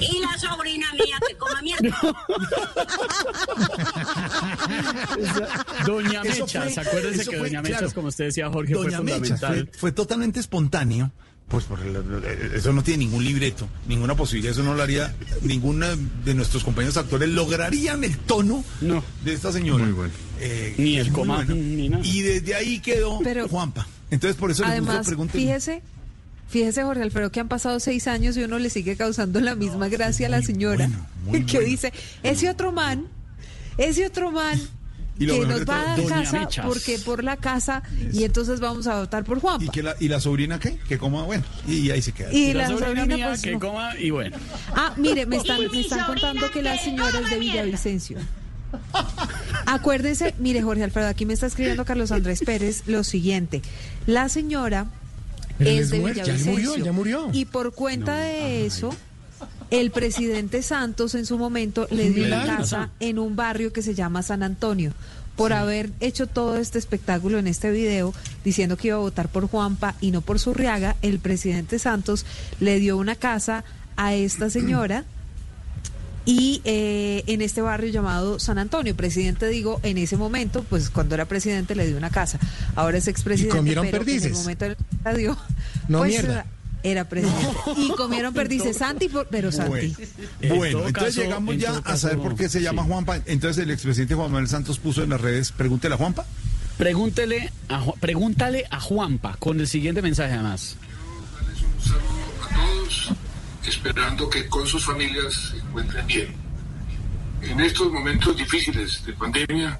Y 0.00 0.18
la 0.18 0.36
sobrina 0.36 0.92
mía 0.94 1.16
que 1.26 1.36
coma 1.36 1.62
mierda. 1.62 1.96
Doña 5.86 6.22
Eso 6.22 6.44
Mecha, 6.46 6.62
fue- 6.62 6.72
¿se 6.72 6.80
acuérdense 6.80 7.24
que 7.30 7.38
fue, 7.38 7.48
Doña 7.48 7.62
Mecha, 7.62 7.78
claro. 7.78 7.94
como 7.94 8.08
usted 8.08 8.24
decía, 8.26 8.48
Jorge, 8.50 8.74
Doña 8.74 8.96
fue 8.98 9.04
Mecha, 9.04 9.18
fundamental? 9.36 9.68
fue, 9.70 9.78
fue 9.78 9.92
totalmente 9.92 10.40
espontáneo. 10.40 11.12
Pues 11.48 11.64
porque 11.66 11.84
lo- 11.90 12.26
eso 12.54 12.72
no 12.72 12.82
tiene 12.82 13.04
ningún 13.04 13.22
libreto, 13.24 13.68
ninguna 13.86 14.16
posibilidad, 14.16 14.52
eso 14.52 14.62
no 14.62 14.74
lo 14.74 14.82
haría 14.82 15.14
ninguna 15.42 15.94
de 16.24 16.34
nuestros 16.34 16.64
compañeros 16.64 16.96
actores, 16.96 17.28
lograrían 17.28 18.02
el 18.02 18.16
tono 18.18 18.64
de 18.80 19.32
esta 19.32 19.52
señora. 19.52 19.84
Muy 19.84 19.92
bueno. 19.92 20.12
Eh, 20.40 20.74
Ni 20.78 20.96
el 20.96 21.12
coma, 21.12 21.36
bueno. 21.36 21.54
ni 21.54 21.88
nada. 21.90 22.04
Y 22.04 22.22
desde 22.22 22.54
ahí 22.54 22.80
quedó 22.80 23.20
Pero- 23.22 23.46
Juanpa. 23.48 23.86
Entonces 24.10 24.36
por 24.36 24.50
eso 24.50 24.62
le 24.64 24.70
Además, 24.70 25.06
pregunta. 25.06 25.32
fíjese, 25.34 25.82
fíjese 26.48 26.82
Jorge 26.82 27.02
Alfredo 27.02 27.30
que 27.30 27.40
han 27.40 27.48
pasado 27.48 27.78
seis 27.78 28.08
años 28.08 28.36
y 28.36 28.42
uno 28.42 28.58
le 28.58 28.70
sigue 28.70 28.96
causando 28.96 29.40
la 29.40 29.54
misma 29.54 29.88
gracia 29.88 30.26
a 30.28 30.30
la 30.30 30.42
señora 30.42 30.88
muy 31.26 31.44
que 31.46 31.58
bueno. 31.58 31.68
dice, 31.70 31.92
ese 32.22 32.48
otro 32.48 32.72
man, 32.72 33.06
ese 33.78 34.06
otro 34.06 34.30
man 34.32 34.58
Y 35.18 35.26
lo 35.26 35.34
que 35.34 35.40
mejor 35.40 35.58
nos 35.58 35.68
va 35.68 35.80
a 35.80 35.96
dar 35.96 36.06
casa 36.06 36.40
Mechas. 36.40 36.66
porque 36.66 36.98
por 36.98 37.22
la 37.22 37.36
casa 37.36 37.82
y 38.12 38.24
entonces 38.24 38.58
vamos 38.60 38.86
a 38.88 38.98
votar 38.98 39.22
por 39.24 39.40
Juanpa. 39.40 39.64
¿Y, 39.64 39.68
que 39.68 39.82
la, 39.82 39.94
¿Y 40.00 40.08
la 40.08 40.20
sobrina 40.20 40.58
qué? 40.58 40.76
Que 40.88 40.98
coma, 40.98 41.22
bueno, 41.22 41.44
y, 41.68 41.90
ahí 41.90 42.02
se 42.02 42.12
queda. 42.12 42.32
Y 42.32 42.52
la, 42.52 42.62
la 42.62 42.68
sobrina, 42.70 42.88
sobrina, 42.88 43.16
mía 43.16 43.28
pues, 43.28 43.42
que 43.42 43.52
no. 43.52 43.60
coma 43.60 43.96
y 43.98 44.10
bueno. 44.10 44.36
Ah, 44.74 44.92
mire, 44.96 45.24
me 45.26 45.36
están, 45.36 45.60
me 45.70 45.80
están 45.80 46.06
contando 46.06 46.50
que 46.50 46.62
la 46.62 46.76
señora 46.78 47.20
es 47.20 47.30
de. 47.30 47.38
Villavicencio. 47.38 48.18
Acuérdese, 49.66 50.34
mire 50.38 50.62
Jorge 50.62 50.82
Alfredo, 50.84 51.08
aquí 51.08 51.26
me 51.26 51.34
está 51.34 51.46
escribiendo 51.46 51.84
Carlos 51.84 52.10
Andrés 52.12 52.42
Pérez 52.44 52.82
lo 52.86 53.04
siguiente. 53.04 53.62
La 54.06 54.28
señora 54.28 54.86
Pero 55.58 55.70
es 55.70 55.90
de 55.90 56.00
muerto, 56.00 56.18
ya 56.18 56.32
Villavicencio. 56.32 56.70
murió, 56.70 56.84
ya 56.84 56.92
murió. 56.92 57.28
Y 57.32 57.44
por 57.44 57.72
cuenta 57.72 58.16
de 58.16 58.66
eso, 58.66 58.94
el 59.80 59.90
presidente 59.90 60.62
Santos 60.62 61.14
en 61.16 61.26
su 61.26 61.36
momento 61.36 61.88
le 61.90 62.10
dio 62.10 62.26
una 62.26 62.46
casa 62.46 62.90
en 63.00 63.18
un 63.18 63.34
barrio 63.34 63.72
que 63.72 63.82
se 63.82 63.94
llama 63.94 64.22
San 64.22 64.42
Antonio. 64.42 64.92
Por 65.36 65.52
haber 65.52 65.90
hecho 65.98 66.28
todo 66.28 66.56
este 66.56 66.78
espectáculo 66.78 67.38
en 67.38 67.48
este 67.48 67.72
video, 67.72 68.14
diciendo 68.44 68.76
que 68.76 68.88
iba 68.88 68.96
a 68.96 69.00
votar 69.00 69.28
por 69.28 69.48
Juanpa 69.48 69.96
y 70.00 70.12
no 70.12 70.20
por 70.20 70.38
Zurriaga, 70.38 70.94
el 71.02 71.18
presidente 71.18 71.80
Santos 71.80 72.24
le 72.60 72.78
dio 72.78 72.96
una 72.96 73.16
casa 73.16 73.64
a 73.96 74.14
esta 74.14 74.48
señora 74.48 75.04
y 76.24 76.62
eh, 76.64 77.24
en 77.26 77.42
este 77.42 77.60
barrio 77.60 77.90
llamado 77.90 78.38
San 78.38 78.58
Antonio. 78.58 78.94
Presidente, 78.94 79.48
digo, 79.48 79.80
en 79.82 79.98
ese 79.98 80.16
momento, 80.16 80.64
pues 80.70 80.88
cuando 80.88 81.16
era 81.16 81.24
presidente 81.24 81.74
le 81.74 81.86
dio 81.86 81.96
una 81.96 82.10
casa. 82.10 82.38
Ahora 82.76 82.98
es 82.98 83.08
expresidente. 83.08 83.56
¿Y 83.56 83.58
comieron 83.58 83.86
pero 83.90 84.04
En 84.04 84.24
el 84.24 84.32
momento 84.32 84.66
la 85.04 85.14
dio, 85.14 85.36
No, 85.88 85.98
pues, 85.98 86.12
mierda. 86.12 86.46
Era- 86.84 87.08
presidente. 87.08 87.48
Y 87.76 87.88
comieron 87.96 88.32
perdices. 88.32 88.76
Santi, 88.76 89.08
por- 89.08 89.26
pero 89.28 89.50
Santi. 89.50 89.94
En 90.40 90.56
Bueno, 90.56 90.86
entonces 90.86 90.92
caso- 91.16 91.22
llegamos 91.22 91.54
en 91.54 91.60
ya 91.60 91.78
a 91.84 91.96
saber 91.96 92.18
por 92.18 92.36
qué 92.36 92.48
se 92.48 92.62
llama 92.62 92.82
sí. 92.82 92.88
Juanpa. 92.88 93.20
Entonces 93.26 93.64
el 93.64 93.70
expresidente 93.72 94.14
Juan 94.14 94.30
Manuel 94.30 94.48
Santos 94.48 94.78
puso 94.78 95.02
en 95.02 95.10
las 95.10 95.20
redes, 95.20 95.50
pregúntele 95.50 95.94
a 95.94 95.98
Juanpa. 95.98 96.24
Pregúntele 96.78 97.52
a, 97.68 97.84
pregúntale 98.00 98.64
a 98.70 98.80
Juanpa 98.80 99.36
con 99.38 99.58
el 99.60 99.66
siguiente 99.68 100.02
mensaje 100.02 100.32
además. 100.34 100.76
a 102.42 102.54
todos, 102.54 103.10
esperando 103.66 104.28
que 104.28 104.46
con 104.48 104.66
sus 104.66 104.84
familias 104.84 105.34
se 105.50 105.56
encuentren 105.58 106.06
bien. 106.06 106.34
En 107.42 107.60
estos 107.60 107.92
momentos 107.92 108.36
difíciles 108.36 109.04
de 109.06 109.12
pandemia 109.12 109.78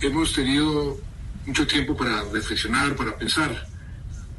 hemos 0.00 0.32
tenido 0.32 0.98
mucho 1.46 1.66
tiempo 1.66 1.96
para 1.96 2.22
reflexionar, 2.32 2.94
para 2.94 3.16
pensar, 3.16 3.66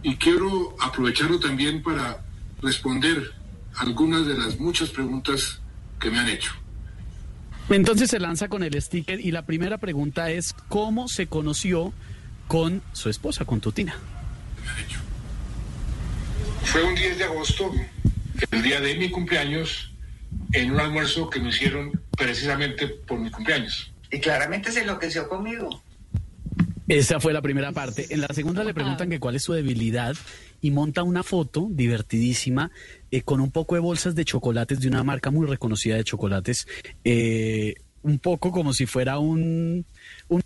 y 0.04 0.18
quiero 0.18 0.76
aprovecharlo 0.80 1.40
también 1.40 1.82
para 1.82 2.24
responder 2.62 3.34
algunas 3.78 4.28
de 4.28 4.38
las 4.38 4.60
muchas 4.60 4.90
preguntas 4.90 5.62
que 6.00 6.12
me 6.12 6.20
han 6.20 6.30
hecho. 6.30 6.52
Entonces 7.70 8.10
se 8.10 8.20
lanza 8.20 8.50
con 8.50 8.64
el 8.64 8.80
sticker 8.82 9.20
y 9.20 9.32
la 9.32 9.46
primera 9.46 9.78
pregunta 9.78 10.30
es 10.30 10.54
¿cómo 10.68 11.08
se 11.08 11.28
conoció 11.28 11.94
con 12.48 12.82
su 12.92 13.10
esposa, 13.10 13.46
con 13.46 13.62
Tutina? 13.62 13.96
Fue 16.66 16.84
un 16.84 16.96
10 16.96 17.18
de 17.18 17.24
agosto, 17.24 17.72
el 18.52 18.64
día 18.64 18.82
de 18.82 18.96
mi 18.96 19.10
cumpleaños, 19.10 19.94
en 20.52 20.72
un 20.72 20.80
almuerzo 20.80 21.30
que 21.30 21.40
me 21.40 21.50
hicieron 21.50 22.02
precisamente 22.18 22.88
por 22.88 23.20
mi 23.20 23.32
cumpleaños. 23.32 23.92
Y 24.12 24.20
claramente 24.20 24.72
se 24.72 24.82
enloqueció 24.82 25.28
conmigo. 25.30 25.83
Esa 26.88 27.20
fue 27.20 27.34
la 27.34 27.42
primera 27.42 27.72
parte. 27.72 28.08
En 28.10 28.22
la 28.22 28.28
segunda 28.28 28.64
le 28.64 28.74
preguntan 28.74 29.10
que 29.10 29.20
cuál 29.20 29.36
es 29.36 29.44
su 29.44 29.54
debilidad 29.54 30.16
y 30.62 30.72
monta 30.72 31.04
una 31.04 31.24
foto 31.24 31.68
divertidísima 31.70 32.72
eh, 33.10 33.22
con 33.22 33.40
un 33.40 33.52
poco 33.52 33.76
de 33.76 33.82
bolsas 33.82 34.16
de 34.16 34.26
chocolates 34.26 34.80
de 34.82 34.88
una 34.90 35.04
marca 35.04 35.32
muy 35.32 35.48
reconocida 35.48 35.96
de 35.96 36.04
chocolates. 36.04 36.68
eh, 37.04 37.76
un 38.04 38.20
poco 38.20 38.52
como 38.52 38.74
si 38.74 38.86
fuera 38.86 39.18
un, 39.18 39.86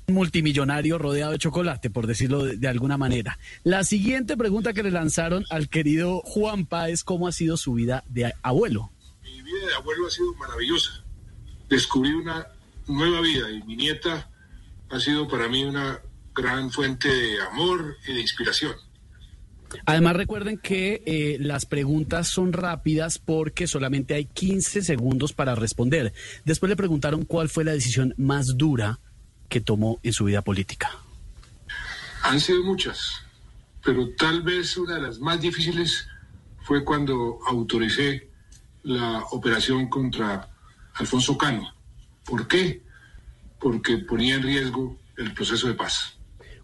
multimillonario 0.08 0.98
rodeado 0.98 1.32
de 1.32 1.40
chocolate, 1.40 1.90
por 1.90 2.08
decirlo 2.08 2.46
de, 2.46 2.56
de 2.56 2.68
alguna 2.68 2.98
manera. 2.98 3.40
La 3.64 3.84
siguiente 3.84 4.38
pregunta 4.38 4.74
que 4.74 4.84
le 4.84 4.92
lanzaron 4.92 5.44
al 5.50 5.68
querido 5.68 6.22
Juanpa 6.24 6.90
es 6.90 7.04
cómo 7.04 7.28
ha 7.28 7.32
sido 7.32 7.58
su 7.58 7.74
vida 7.74 8.04
de 8.08 8.32
abuelo. 8.44 8.92
Mi 9.24 9.42
vida 9.42 9.68
de 9.68 9.74
abuelo 9.74 10.08
ha 10.08 10.12
sido 10.12 10.34
maravillosa. 10.36 11.04
Descubrí 11.68 12.12
una 12.12 12.48
nueva 12.88 13.22
vida 13.22 13.52
y 13.52 13.64
mi 13.64 13.76
nieta 13.76 14.30
ha 14.90 15.00
sido 15.00 15.28
para 15.28 15.50
mí 15.50 15.64
una 15.64 16.00
gran 16.38 16.72
fuente 16.72 17.10
de 17.10 17.42
amor 17.42 17.98
y 18.08 18.14
de 18.14 18.22
inspiración. 18.22 18.74
Además 19.86 20.16
recuerden 20.16 20.58
que 20.58 21.04
eh, 21.06 21.38
las 21.40 21.66
preguntas 21.66 22.30
son 22.30 22.54
rápidas 22.54 23.20
porque 23.20 23.68
solamente 23.68 24.14
hay 24.14 24.26
15 24.26 24.82
segundos 24.82 25.34
para 25.34 25.56
responder. 25.56 26.14
Después 26.46 26.70
le 26.70 26.76
preguntaron 26.76 27.26
cuál 27.26 27.50
fue 27.50 27.66
la 27.66 27.74
decisión 27.74 28.14
más 28.18 28.58
dura 28.58 29.00
que 29.50 29.60
tomó 29.60 30.00
en 30.04 30.14
su 30.14 30.26
vida 30.26 30.42
política. 30.42 30.90
Han 32.24 32.40
sido 32.40 32.64
muchas, 32.64 33.22
pero 33.84 34.10
tal 34.18 34.42
vez 34.42 34.78
una 34.78 34.96
de 34.96 35.02
las 35.02 35.20
más 35.20 35.42
difíciles 35.42 36.08
fue 36.64 36.84
cuando 36.84 37.40
autoricé 37.48 38.30
la 38.84 39.24
operación 39.32 39.90
contra 39.90 40.50
Alfonso 40.96 41.38
Cano. 41.38 41.74
¿Por 42.26 42.48
qué? 42.48 42.84
Porque 43.60 43.98
ponía 44.00 44.36
en 44.36 44.44
riesgo 44.44 44.98
el 45.18 45.34
proceso 45.34 45.68
de 45.68 45.74
paz. 45.74 46.17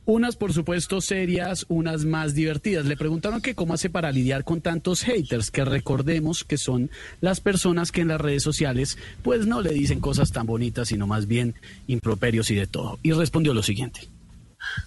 Unas, 0.05 0.35
por 0.35 0.51
supuesto, 0.51 0.99
serias, 0.99 1.65
unas 1.69 2.03
más 2.03 2.33
divertidas. 2.33 2.85
Le 2.85 2.97
preguntaron 2.97 3.41
que 3.41 3.55
cómo 3.55 3.73
hace 3.73 3.89
para 3.89 4.11
lidiar 4.11 4.43
con 4.43 4.59
tantos 4.59 5.01
haters, 5.03 5.49
que 5.49 5.63
recordemos 5.63 6.43
que 6.43 6.57
son 6.57 6.91
las 7.21 7.39
personas 7.39 7.93
que 7.93 8.01
en 8.01 8.09
las 8.09 8.19
redes 8.19 8.43
sociales 8.43 8.97
pues 9.21 9.47
no 9.47 9.61
le 9.61 9.71
dicen 9.71 10.01
cosas 10.01 10.33
tan 10.33 10.45
bonitas, 10.45 10.89
sino 10.89 11.07
más 11.07 11.25
bien 11.25 11.55
improperios 11.87 12.51
y 12.51 12.55
de 12.55 12.67
todo. 12.67 12.99
Y 13.01 13.13
respondió 13.13 13.53
lo 13.53 13.63
siguiente. 13.63 14.09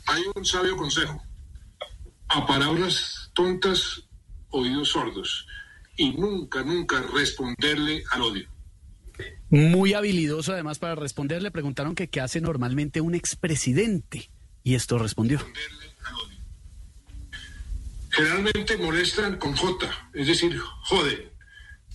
Hay 0.06 0.22
un 0.34 0.44
sabio 0.44 0.76
consejo. 0.76 1.22
A 2.28 2.46
palabras 2.46 3.30
tontas, 3.32 4.02
oídos 4.50 4.90
sordos. 4.90 5.46
Y 5.96 6.10
nunca, 6.10 6.62
nunca 6.62 7.02
responderle 7.14 8.04
al 8.10 8.20
odio. 8.20 8.48
Muy 9.48 9.94
habilidoso 9.94 10.52
además 10.52 10.78
para 10.78 10.94
responder. 10.94 11.42
Le 11.42 11.50
preguntaron 11.50 11.94
que 11.94 12.08
qué 12.08 12.20
hace 12.20 12.42
normalmente 12.42 13.00
un 13.00 13.14
expresidente. 13.14 14.28
Y 14.66 14.74
esto 14.74 14.98
respondió. 14.98 15.38
Generalmente 18.10 18.76
molestan 18.76 19.38
con 19.38 19.54
J, 19.54 19.88
es 20.12 20.26
decir, 20.26 20.58
joden. 20.58 21.30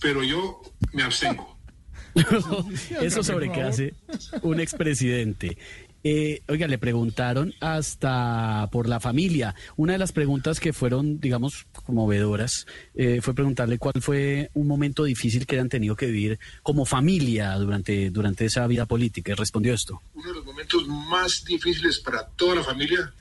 Pero 0.00 0.24
yo 0.24 0.62
me 0.94 1.02
abstengo. 1.02 1.58
Eso 3.02 3.22
sobre 3.22 3.52
qué 3.52 3.60
hace 3.60 3.94
un 4.40 4.58
expresidente. 4.58 5.58
Eh, 6.04 6.42
oiga, 6.48 6.66
le 6.66 6.78
preguntaron 6.78 7.54
hasta 7.60 8.68
por 8.72 8.88
la 8.88 9.00
familia. 9.00 9.54
Una 9.76 9.92
de 9.92 9.98
las 9.98 10.12
preguntas 10.12 10.58
que 10.58 10.72
fueron, 10.72 11.20
digamos, 11.20 11.66
conmovedoras 11.84 12.66
eh, 12.94 13.20
fue 13.22 13.34
preguntarle 13.34 13.78
cuál 13.78 14.00
fue 14.00 14.50
un 14.54 14.66
momento 14.66 15.04
difícil 15.04 15.46
que 15.46 15.56
hayan 15.56 15.68
tenido 15.68 15.94
que 15.94 16.06
vivir 16.06 16.38
como 16.62 16.84
familia 16.84 17.54
durante, 17.54 18.10
durante 18.10 18.46
esa 18.46 18.66
vida 18.66 18.86
política. 18.86 19.32
Y 19.32 19.34
respondió 19.34 19.74
esto. 19.74 20.02
Uno 20.14 20.28
de 20.28 20.34
los 20.34 20.44
momentos 20.44 20.86
más 20.88 21.44
difíciles 21.44 22.00
para 22.00 22.26
toda 22.30 22.56
la 22.56 22.64
familia 22.64 23.12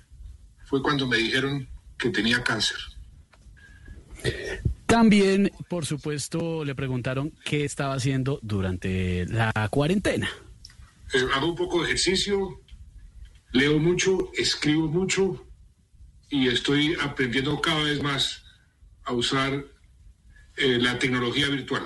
fue 0.66 0.82
cuando 0.82 1.08
me 1.08 1.18
dijeron 1.18 1.68
que 1.98 2.10
tenía 2.10 2.42
cáncer. 2.42 2.78
También, 4.86 5.52
por 5.70 5.86
supuesto, 5.86 6.66
le 6.66 6.76
preguntaron 6.76 7.32
qué 7.46 7.64
estaba 7.64 7.94
haciendo 7.94 8.40
durante 8.42 9.26
la 9.28 9.52
cuarentena. 9.70 10.30
Eh, 11.14 11.26
hago 11.34 11.48
un 11.48 11.56
poco 11.56 11.80
de 11.80 11.86
ejercicio, 11.86 12.61
leo 13.52 13.80
mucho, 13.80 14.32
escribo 14.38 14.88
mucho 14.88 15.46
y 16.30 16.48
estoy 16.48 16.96
aprendiendo 17.02 17.60
cada 17.62 17.84
vez 17.84 18.02
más 18.02 18.44
a 19.04 19.14
usar 19.14 19.66
eh, 20.58 20.78
la 20.80 20.98
tecnología 20.98 21.48
virtual. 21.50 21.84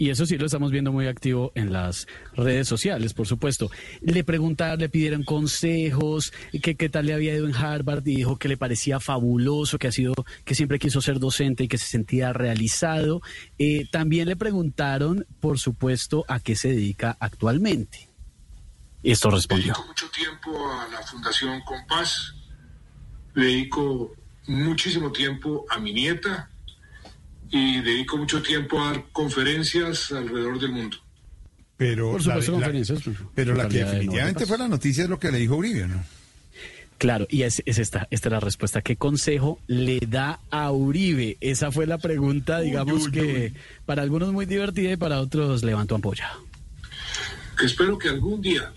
Y 0.00 0.10
eso 0.10 0.26
sí 0.26 0.38
lo 0.38 0.46
estamos 0.46 0.70
viendo 0.70 0.92
muy 0.92 1.08
activo 1.08 1.50
en 1.56 1.72
las 1.72 2.06
redes 2.34 2.68
sociales, 2.68 3.14
por 3.14 3.26
supuesto. 3.26 3.68
Le 4.00 4.22
preguntaron, 4.22 4.78
le 4.78 4.88
pidieron 4.88 5.24
consejos, 5.24 6.32
que 6.62 6.76
qué 6.76 6.88
tal 6.88 7.06
le 7.06 7.14
había 7.14 7.34
ido 7.34 7.48
en 7.48 7.54
Harvard 7.54 8.06
y 8.06 8.14
dijo 8.14 8.38
que 8.38 8.48
le 8.48 8.56
parecía 8.56 9.00
fabuloso, 9.00 9.76
que 9.76 9.88
ha 9.88 9.92
sido, 9.92 10.14
que 10.44 10.54
siempre 10.54 10.78
quiso 10.78 11.00
ser 11.00 11.18
docente 11.18 11.64
y 11.64 11.68
que 11.68 11.78
se 11.78 11.86
sentía 11.86 12.32
realizado. 12.32 13.22
Eh, 13.58 13.86
también 13.90 14.28
le 14.28 14.36
preguntaron, 14.36 15.26
por 15.40 15.58
supuesto, 15.58 16.24
a 16.28 16.38
qué 16.38 16.54
se 16.54 16.68
dedica 16.68 17.16
actualmente. 17.18 18.07
Esto 19.02 19.30
respondió. 19.30 19.72
Dedico 19.72 19.86
mucho 19.86 20.08
tiempo 20.10 20.72
a 20.72 20.88
la 20.88 21.02
Fundación 21.06 21.60
Compás, 21.62 22.34
dedico 23.34 24.12
muchísimo 24.46 25.12
tiempo 25.12 25.64
a 25.70 25.78
mi 25.78 25.92
nieta 25.92 26.50
y 27.50 27.80
dedico 27.80 28.16
mucho 28.16 28.42
tiempo 28.42 28.80
a 28.82 28.92
dar 28.92 29.04
conferencias 29.12 30.10
alrededor 30.12 30.58
del 30.58 30.72
mundo. 30.72 30.96
Pero 31.76 32.10
Por 32.10 32.22
supuesto, 32.22 32.52
la, 32.52 32.58
la- 32.58 32.64
conferencias, 32.66 33.00
pues, 33.04 33.16
pero 33.34 33.54
la 33.54 33.68
que 33.68 33.78
de 33.78 33.84
definitivamente 33.84 34.32
notas. 34.40 34.48
fue 34.48 34.58
la 34.58 34.68
noticia 34.68 35.04
es 35.04 35.10
lo 35.10 35.18
que 35.20 35.30
le 35.30 35.38
dijo 35.38 35.56
Uribe, 35.56 35.86
¿no? 35.86 36.04
Claro, 36.98 37.28
y 37.30 37.42
es, 37.42 37.62
es 37.64 37.78
esta, 37.78 38.08
esta 38.10 38.28
es 38.28 38.32
la 38.32 38.40
respuesta. 38.40 38.82
¿Qué 38.82 38.96
consejo 38.96 39.60
le 39.68 40.00
da 40.00 40.40
a 40.50 40.72
Uribe? 40.72 41.36
Esa 41.40 41.70
fue 41.70 41.86
la 41.86 41.98
pregunta, 41.98 42.58
digamos 42.58 43.04
uy, 43.06 43.12
que 43.12 43.52
para 43.86 44.02
algunos 44.02 44.32
muy 44.32 44.46
divertida 44.46 44.90
y 44.90 44.96
para 44.96 45.20
otros 45.20 45.62
levantó 45.62 45.94
ampolla. 45.94 46.32
Que 47.56 47.66
espero 47.66 47.96
que 47.96 48.08
algún 48.08 48.40
día 48.42 48.72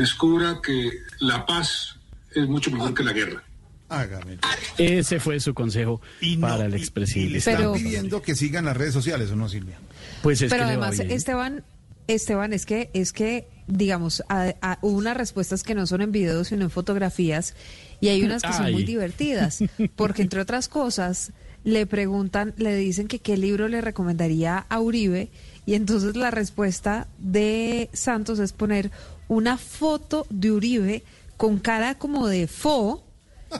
descubra 0.00 0.60
que 0.62 0.90
la 1.20 1.46
paz 1.46 1.96
es 2.34 2.46
mucho 2.48 2.70
mejor 2.70 2.94
que 2.94 3.02
la 3.04 3.12
guerra. 3.12 3.42
Hágame. 3.88 4.38
Ese 4.78 5.18
fue 5.18 5.40
su 5.40 5.52
consejo 5.52 6.00
para 6.40 6.66
el 6.66 6.74
Y 6.74 6.76
expresidente. 6.78 7.32
le 7.32 7.38
están 7.38 7.56
Pero- 7.56 7.72
pidiendo 7.72 8.22
que 8.22 8.36
sigan 8.36 8.64
las 8.64 8.76
redes 8.76 8.94
sociales, 8.94 9.30
¿o 9.30 9.36
no, 9.36 9.48
Silvia? 9.48 9.78
Pues 10.22 10.40
es 10.42 10.50
Pero 10.50 10.64
que 10.64 10.70
le 10.70 10.76
va 10.76 10.86
además, 10.88 10.98
bien. 11.06 11.10
Esteban, 11.16 11.64
Esteban, 12.06 12.52
es 12.52 12.66
que, 12.66 12.90
es 12.92 13.12
que, 13.12 13.48
digamos, 13.66 14.22
a- 14.28 14.54
a- 14.62 14.78
hubo 14.82 14.96
unas 14.96 15.16
respuestas 15.16 15.62
que 15.64 15.74
no 15.74 15.86
son 15.88 16.02
en 16.02 16.12
videos, 16.12 16.48
sino 16.48 16.62
en 16.64 16.70
fotografías, 16.70 17.54
y 18.00 18.08
hay 18.08 18.22
unas 18.22 18.42
que 18.42 18.52
son 18.52 18.70
muy 18.72 18.84
divertidas, 18.84 19.58
porque 19.96 20.22
entre 20.22 20.40
otras 20.40 20.68
cosas, 20.68 21.32
le 21.64 21.84
preguntan, 21.86 22.54
le 22.56 22.74
dicen 22.76 23.06
que 23.08 23.18
qué 23.18 23.36
libro 23.36 23.66
le 23.68 23.80
recomendaría 23.80 24.58
a 24.68 24.80
Uribe, 24.80 25.30
y 25.66 25.74
entonces 25.74 26.14
la 26.16 26.30
respuesta 26.30 27.08
de 27.18 27.90
Santos 27.92 28.38
es 28.38 28.52
poner 28.52 28.90
una 29.30 29.56
foto 29.58 30.26
de 30.28 30.50
Uribe 30.50 31.04
con 31.36 31.58
cara 31.60 31.94
como 31.94 32.26
de 32.26 32.48
fo 32.48 33.04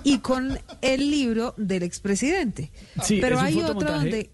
y 0.02 0.18
con 0.18 0.58
el 0.82 1.10
libro 1.10 1.54
del 1.56 1.84
expresidente. 1.84 2.70
Sí, 3.04 3.18
Pero 3.20 3.38
hay 3.40 3.54
otro 3.54 3.68
fotomontaje. 3.74 3.98
donde 4.00 4.30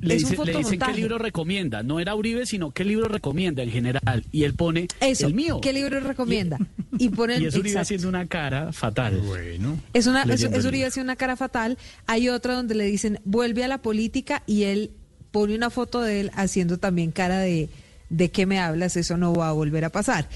Le, 0.00 0.14
es 0.16 0.24
un 0.24 0.30
dice- 0.30 0.44
le 0.46 0.56
dicen 0.58 0.78
qué 0.80 0.92
libro 0.94 1.18
recomienda. 1.18 1.82
No 1.82 2.00
era 2.00 2.14
Uribe, 2.14 2.46
sino 2.46 2.70
qué 2.72 2.84
libro 2.84 3.06
recomienda 3.08 3.62
en 3.62 3.70
general. 3.70 4.24
Y 4.32 4.44
él 4.44 4.54
pone 4.54 4.88
Eso, 5.00 5.26
el 5.26 5.34
mío. 5.34 5.60
¿qué 5.60 5.72
libro 5.74 6.00
recomienda? 6.00 6.58
Y 6.98 7.10
pone 7.10 7.34
Y 7.38 7.44
es 7.46 7.54
Uribe 7.54 7.68
exacto. 7.68 7.82
haciendo 7.82 8.08
una 8.08 8.26
cara 8.26 8.72
fatal. 8.72 9.20
Bueno. 9.20 9.78
Es 9.92 10.06
una, 10.06 10.22
es, 10.22 10.42
es 10.42 10.64
Uribe 10.64 10.86
hace 10.86 11.00
una 11.02 11.16
cara 11.16 11.36
fatal. 11.36 11.76
Hay 12.06 12.30
otra 12.30 12.54
donde 12.54 12.74
le 12.74 12.86
dicen 12.86 13.20
vuelve 13.24 13.62
a 13.62 13.68
la 13.68 13.82
política 13.82 14.42
y 14.46 14.62
él 14.64 14.90
pone 15.30 15.54
una 15.54 15.68
foto 15.70 16.00
de 16.00 16.20
él 16.20 16.30
haciendo 16.34 16.78
también 16.78 17.12
cara 17.12 17.38
de 17.38 17.68
de 18.12 18.30
qué 18.30 18.46
me 18.46 18.60
hablas, 18.60 18.96
eso 18.96 19.16
no 19.16 19.32
va 19.34 19.48
a 19.48 19.52
volver 19.52 19.84
a 19.84 19.88
pasar. 19.90 20.28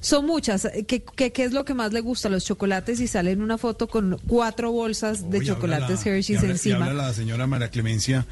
Son 0.00 0.24
muchas. 0.24 0.66
¿Qué, 0.86 1.02
qué, 1.04 1.32
qué 1.32 1.44
es 1.44 1.52
lo 1.52 1.64
que 1.64 1.74
más 1.74 1.92
le 1.92 2.00
gusta? 2.00 2.28
Los 2.28 2.44
chocolates 2.44 3.00
y 3.00 3.06
sale 3.08 3.32
en 3.32 3.42
una 3.42 3.58
foto 3.58 3.88
con 3.88 4.18
cuatro 4.26 4.70
bolsas 4.72 5.30
de 5.30 5.38
Uy, 5.40 5.46
chocolates 5.46 5.98
habla 6.00 6.04
la- 6.04 6.16
Hershey's 6.16 6.30
y 6.30 6.36
habla- 6.36 6.48
y 6.48 6.50
encima. 6.52 6.86
habla 6.86 7.06
la 7.08 7.12
señora 7.12 7.46
María 7.46 7.68
Clemencia. 7.70 8.26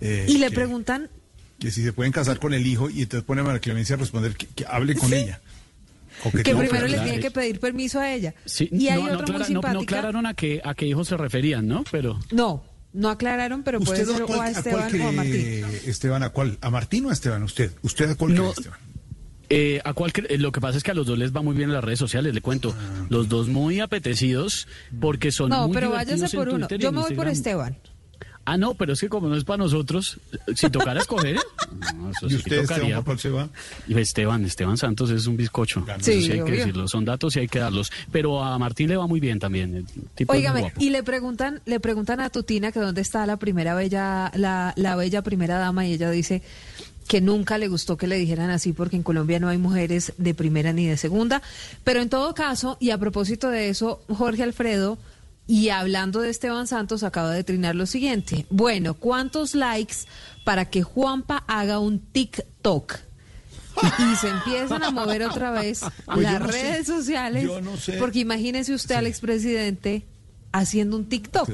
eh, 0.00 0.26
Y 0.28 0.38
le 0.38 0.48
que- 0.48 0.54
preguntan, 0.54 1.08
Que 1.58 1.70
si 1.70 1.82
se 1.82 1.92
pueden 1.92 2.12
casar 2.12 2.38
con 2.38 2.52
el 2.54 2.66
hijo 2.66 2.90
y 2.90 3.02
entonces 3.02 3.24
pone 3.24 3.40
a 3.40 3.44
María 3.44 3.60
Clemencia 3.60 3.94
a 3.96 3.98
responder 3.98 4.34
que, 4.36 4.46
que 4.46 4.66
hable 4.68 4.94
con 4.94 5.12
ella. 5.12 5.40
Que 6.22 6.54
primero 6.56 6.86
le 6.86 6.98
tiene 6.98 7.20
que 7.20 7.30
pedir 7.30 7.60
permiso 7.60 8.00
a 8.00 8.10
ella. 8.12 8.34
Sí, 8.46 8.68
y 8.72 8.88
hay 8.88 9.02
no, 9.02 9.08
no, 9.08 9.14
otra 9.14 9.26
clara- 9.26 9.44
muy 9.46 9.54
no- 9.54 9.80
aclararon 9.80 10.26
a 10.26 10.34
qué, 10.34 10.60
a 10.64 10.74
qué 10.74 10.86
hijos 10.86 11.08
se 11.08 11.16
referían, 11.16 11.66
¿no? 11.68 11.84
Pero 11.90 12.18
No, 12.32 12.62
no 12.92 13.08
aclararon, 13.10 13.62
pero 13.62 13.80
puede 13.80 14.02
¿Usted 14.02 14.12
ser 14.14 14.22
a 14.22 14.24
o 14.24 14.26
cuál, 14.28 14.40
a 14.40 14.58
a 14.58 14.62
cuál 14.62 14.86
Esteban 14.86 15.00
o 15.00 15.08
a 15.08 15.12
Martín. 15.12 15.64
Esteban, 15.86 16.22
¿a 16.22 16.28
cuál? 16.30 16.58
¿A 16.60 16.70
Martín 16.70 17.04
o 17.06 17.10
a 17.10 17.12
Esteban? 17.12 17.42
¿Usted? 17.42 17.72
¿Usted 17.82 18.10
a 18.10 18.14
cuál 18.14 18.34
No, 18.34 18.42
cree, 18.42 18.50
Esteban? 18.52 18.78
Eh, 19.48 19.80
a 19.84 19.92
cuál 19.92 20.12
cre- 20.12 20.26
eh, 20.28 20.38
lo 20.38 20.50
que 20.50 20.60
pasa 20.60 20.76
es 20.78 20.82
que 20.82 20.90
a 20.90 20.94
los 20.94 21.06
dos 21.06 21.16
les 21.18 21.34
va 21.34 21.40
muy 21.40 21.54
bien 21.56 21.68
en 21.68 21.74
las 21.74 21.84
redes 21.84 21.98
sociales, 22.00 22.34
le 22.34 22.40
cuento. 22.40 22.74
Los 23.10 23.28
dos 23.28 23.48
muy 23.48 23.78
apetecidos 23.80 24.66
porque 25.00 25.30
son 25.30 25.50
No, 25.50 25.66
muy 25.68 25.74
pero 25.74 25.90
váyase 25.90 26.34
por 26.36 26.48
uno. 26.48 26.66
Yo 26.68 26.90
me 26.92 27.00
voy 27.00 27.14
por. 27.14 27.28
Esteban. 27.28 27.76
Ah, 28.46 28.56
no, 28.56 28.74
pero 28.74 28.92
es 28.92 29.00
que 29.00 29.08
como 29.08 29.28
no 29.28 29.36
es 29.36 29.42
para 29.42 29.58
nosotros, 29.58 30.20
si 30.54 30.70
tocara 30.70 31.00
escoger, 31.00 31.36
no, 31.96 32.10
eso 32.10 32.26
¿Y 32.26 32.30
sí 32.30 32.36
usted, 32.36 32.62
tocaría. 32.62 32.98
Esteban, 32.98 33.18
se 33.18 33.30
va? 33.30 33.48
Y 33.88 33.98
Esteban, 33.98 34.44
Esteban 34.44 34.76
Santos 34.78 35.10
es 35.10 35.26
un 35.26 35.36
bizcocho. 35.36 35.84
Sí, 36.00 36.12
Eso 36.12 36.26
sí 36.26 36.32
hay 36.32 36.44
que 36.44 36.52
decirlo. 36.52 36.86
Son 36.86 37.04
datos 37.04 37.34
y 37.34 37.40
hay 37.40 37.48
que 37.48 37.58
darlos. 37.58 37.90
Pero 38.12 38.42
a 38.42 38.56
Martín 38.58 38.88
le 38.88 38.96
va 38.96 39.08
muy 39.08 39.18
bien 39.18 39.40
también. 39.40 39.74
el 39.74 39.86
tipo 40.14 40.32
guapo. 40.32 40.70
y 40.78 40.90
le 40.90 41.02
preguntan, 41.02 41.60
le 41.66 41.80
preguntan 41.80 42.20
a 42.20 42.30
Tutina 42.30 42.70
que 42.70 42.78
dónde 42.78 43.00
está 43.00 43.26
la 43.26 43.36
primera 43.36 43.74
bella, 43.74 44.30
la, 44.36 44.72
la 44.76 44.94
bella 44.94 45.22
primera 45.22 45.58
dama, 45.58 45.84
y 45.84 45.94
ella 45.94 46.10
dice 46.10 46.42
que 47.08 47.20
nunca 47.20 47.58
le 47.58 47.68
gustó 47.68 47.96
que 47.96 48.06
le 48.06 48.16
dijeran 48.16 48.50
así 48.50 48.72
porque 48.72 48.96
en 48.96 49.02
Colombia 49.02 49.38
no 49.38 49.48
hay 49.48 49.58
mujeres 49.58 50.12
de 50.18 50.34
primera 50.34 50.72
ni 50.72 50.86
de 50.86 50.96
segunda. 50.96 51.42
Pero 51.84 52.00
en 52.00 52.08
todo 52.08 52.34
caso, 52.34 52.76
y 52.80 52.90
a 52.90 52.98
propósito 52.98 53.48
de 53.48 53.68
eso, 53.68 54.02
Jorge 54.08 54.42
Alfredo, 54.42 54.98
y 55.46 55.68
hablando 55.68 56.20
de 56.20 56.30
Esteban 56.30 56.66
Santos, 56.66 57.02
acaba 57.02 57.30
de 57.32 57.44
trinar 57.44 57.74
lo 57.74 57.86
siguiente. 57.86 58.46
Bueno, 58.50 58.94
¿cuántos 58.94 59.54
likes 59.54 59.96
para 60.44 60.70
que 60.70 60.82
Juanpa 60.82 61.44
haga 61.46 61.78
un 61.78 62.00
TikTok? 62.00 62.98
Y 63.82 64.16
se 64.16 64.28
empiezan 64.28 64.82
a 64.82 64.90
mover 64.90 65.22
otra 65.22 65.50
vez 65.50 65.82
Pues 66.06 66.20
las 66.20 66.40
no 66.40 66.46
sé. 66.50 66.62
redes 66.62 66.86
sociales. 66.86 67.44
Yo 67.44 67.60
no 67.60 67.76
sé. 67.76 67.98
Porque 67.98 68.20
imagínese 68.20 68.72
usted 68.74 68.94
al 68.96 69.06
expresidente 69.06 70.04
haciendo 70.52 70.96
un 70.96 71.08
TikTok. 71.08 71.50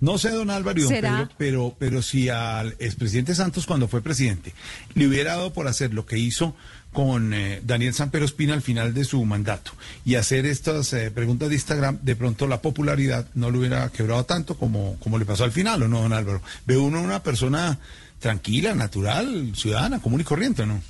No 0.00 0.18
sé, 0.18 0.30
don 0.30 0.50
Álvaro 0.50 0.80
y 0.80 0.82
don. 0.82 0.92
Pedro, 0.92 1.28
pero, 1.36 1.76
pero 1.78 2.02
si 2.02 2.28
al 2.30 2.74
expresidente 2.78 3.34
Santos, 3.34 3.66
cuando 3.66 3.86
fue 3.86 4.02
presidente, 4.02 4.54
le 4.94 5.06
hubiera 5.06 5.36
dado 5.36 5.52
por 5.52 5.68
hacer 5.68 5.92
lo 5.94 6.06
que 6.06 6.18
hizo 6.18 6.56
con 6.92 7.32
eh, 7.32 7.60
Daniel 7.64 7.94
Sanpero 7.94 8.24
Espina 8.24 8.54
al 8.54 8.62
final 8.62 8.92
de 8.94 9.04
su 9.04 9.24
mandato 9.24 9.72
y 10.04 10.16
hacer 10.16 10.44
estas 10.44 10.92
eh, 10.92 11.10
preguntas 11.10 11.48
de 11.48 11.54
Instagram, 11.54 11.98
de 12.02 12.16
pronto 12.16 12.46
la 12.46 12.60
popularidad 12.60 13.26
no 13.34 13.50
le 13.50 13.58
hubiera 13.58 13.88
quebrado 13.90 14.24
tanto 14.24 14.56
como, 14.56 14.96
como 14.98 15.18
le 15.18 15.24
pasó 15.24 15.44
al 15.44 15.52
final, 15.52 15.82
¿o 15.82 15.88
no, 15.88 16.02
don 16.02 16.12
Álvaro? 16.12 16.42
Ve 16.66 16.76
uno 16.76 17.00
una 17.00 17.22
persona 17.22 17.78
tranquila, 18.18 18.74
natural, 18.74 19.52
ciudadana, 19.54 20.00
común 20.00 20.20
y 20.20 20.24
corriente, 20.24 20.66
¿no? 20.66 20.80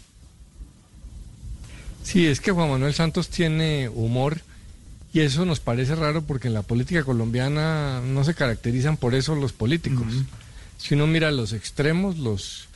Sí, 2.02 2.26
es 2.26 2.40
que 2.40 2.50
Juan 2.50 2.70
Manuel 2.70 2.94
Santos 2.94 3.28
tiene 3.28 3.88
humor 3.88 4.40
y 5.12 5.20
eso 5.20 5.44
nos 5.44 5.60
parece 5.60 5.94
raro 5.94 6.22
porque 6.22 6.48
en 6.48 6.54
la 6.54 6.62
política 6.62 7.04
colombiana 7.04 8.00
no 8.00 8.24
se 8.24 8.34
caracterizan 8.34 8.96
por 8.96 9.14
eso 9.14 9.34
los 9.34 9.52
políticos. 9.52 10.06
Si 10.78 10.94
uno 10.94 11.06
mira 11.06 11.30
los 11.30 11.52
extremos, 11.52 12.18
los 12.18 12.68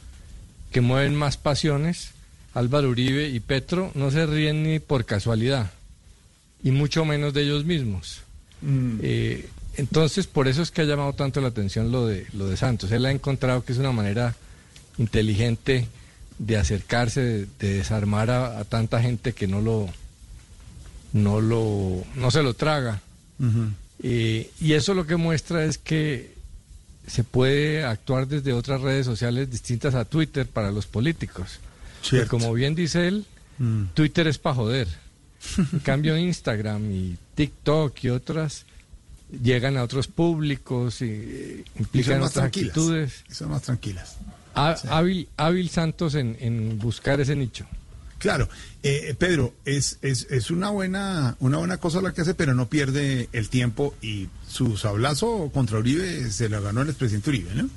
que 0.70 0.80
mueven 0.82 1.14
más 1.14 1.36
pasiones, 1.36 2.10
Álvaro 2.54 2.88
Uribe 2.88 3.28
y 3.28 3.40
Petro 3.40 3.90
no 3.94 4.10
se 4.10 4.26
ríen 4.26 4.62
ni 4.62 4.78
por 4.78 5.04
casualidad 5.04 5.72
y 6.62 6.70
mucho 6.70 7.04
menos 7.04 7.34
de 7.34 7.42
ellos 7.42 7.64
mismos. 7.64 8.22
Eh, 9.02 9.48
entonces, 9.76 10.26
por 10.26 10.48
eso 10.48 10.62
es 10.62 10.70
que 10.70 10.82
ha 10.82 10.84
llamado 10.84 11.12
tanto 11.12 11.40
la 11.40 11.48
atención 11.48 11.92
lo 11.92 12.06
de, 12.06 12.26
lo 12.32 12.48
de 12.48 12.56
Santos. 12.56 12.90
Él 12.92 13.04
ha 13.04 13.10
encontrado 13.10 13.64
que 13.64 13.72
es 13.72 13.78
una 13.78 13.92
manera 13.92 14.34
inteligente 14.96 15.88
de 16.38 16.56
acercarse, 16.56 17.20
de, 17.20 17.46
de 17.58 17.74
desarmar 17.74 18.30
a, 18.30 18.58
a 18.58 18.64
tanta 18.64 19.02
gente 19.02 19.32
que 19.32 19.46
no 19.46 19.60
lo, 19.60 19.88
no 21.12 21.40
lo, 21.40 22.04
no 22.16 22.30
se 22.30 22.42
lo 22.42 22.54
traga. 22.54 23.00
Eh, 24.02 24.50
y 24.60 24.72
eso 24.72 24.94
lo 24.94 25.06
que 25.06 25.16
muestra 25.16 25.64
es 25.64 25.78
que 25.78 26.34
se 27.06 27.24
puede 27.24 27.84
actuar 27.84 28.26
desde 28.26 28.52
otras 28.52 28.80
redes 28.80 29.06
sociales 29.06 29.50
distintas 29.50 29.94
a 29.94 30.04
Twitter 30.04 30.46
para 30.46 30.70
los 30.70 30.86
políticos. 30.86 31.60
Cierto. 32.04 32.30
como 32.30 32.52
bien 32.52 32.74
dice 32.74 33.08
él, 33.08 33.24
Mm. 33.58 33.84
Twitter 33.94 34.26
es 34.26 34.38
para 34.38 34.56
joder. 34.56 34.88
En 35.72 35.78
cambio, 35.84 36.16
Instagram 36.18 36.90
y 36.90 37.16
TikTok 37.36 38.02
y 38.02 38.08
otras 38.10 38.64
llegan 39.42 39.76
a 39.76 39.84
otros 39.84 40.08
públicos 40.08 41.00
y 41.02 41.04
eh, 41.10 41.64
Y 41.76 41.78
implican 41.80 42.14
son 42.14 42.20
más 42.22 42.30
otras 42.32 42.46
actitudes. 42.46 43.24
Y 43.30 43.34
son 43.34 43.50
más 43.50 43.62
tranquilas. 43.62 44.16
Há- 44.56 44.76
Hábil, 44.90 45.28
hábil 45.36 45.68
Santos 45.70 46.16
en, 46.16 46.36
en 46.40 46.78
buscar 46.80 47.20
ese 47.20 47.36
nicho. 47.36 47.64
Claro, 48.18 48.48
eh, 48.82 49.14
Pedro, 49.18 49.54
es, 49.64 49.98
es, 50.02 50.26
es 50.30 50.50
una 50.50 50.70
buena 50.70 51.36
una 51.40 51.58
buena 51.58 51.76
cosa 51.76 52.00
la 52.00 52.12
que 52.12 52.22
hace, 52.22 52.34
pero 52.34 52.54
no 52.54 52.68
pierde 52.68 53.28
el 53.32 53.48
tiempo 53.50 53.94
y 54.02 54.28
su 54.48 54.76
sablazo 54.76 55.50
contra 55.54 55.78
Uribe 55.78 56.30
se 56.32 56.48
lo 56.48 56.60
ganó 56.62 56.82
el 56.82 56.88
expresidente 56.88 57.30
Uribe, 57.30 57.54
¿no? 57.54 57.68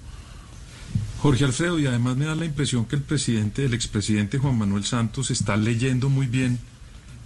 Jorge 1.22 1.46
Alfredo, 1.46 1.80
y 1.80 1.88
además 1.88 2.16
me 2.16 2.26
da 2.26 2.36
la 2.36 2.46
impresión 2.46 2.86
que 2.86 2.96
el 2.96 3.02
presidente, 3.02 3.66
el 3.66 3.74
expresidente 3.74 4.38
Juan 4.38 4.58
Manuel 4.58 4.86
Santos 4.86 5.32
está 5.32 5.58
leyendo 5.58 6.10
muy 6.10 6.28
bien 6.28 6.60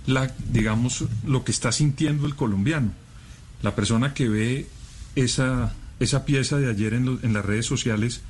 la, 0.08 0.34
digamos, 0.52 1.06
lo 1.26 1.44
que 1.44 1.52
está 1.52 1.72
sintiendo 1.72 2.26
el 2.26 2.36
colombiano. 2.36 2.94
La 3.62 3.76
persona 3.76 4.14
que 4.14 4.30
ve 4.30 4.68
esa, 5.16 5.76
esa 6.00 6.26
pieza 6.26 6.58
de 6.58 6.70
ayer 6.70 6.94
en, 6.94 7.20
en 7.22 7.34
las 7.34 7.46
redes 7.46 7.66
sociales, 7.66 8.22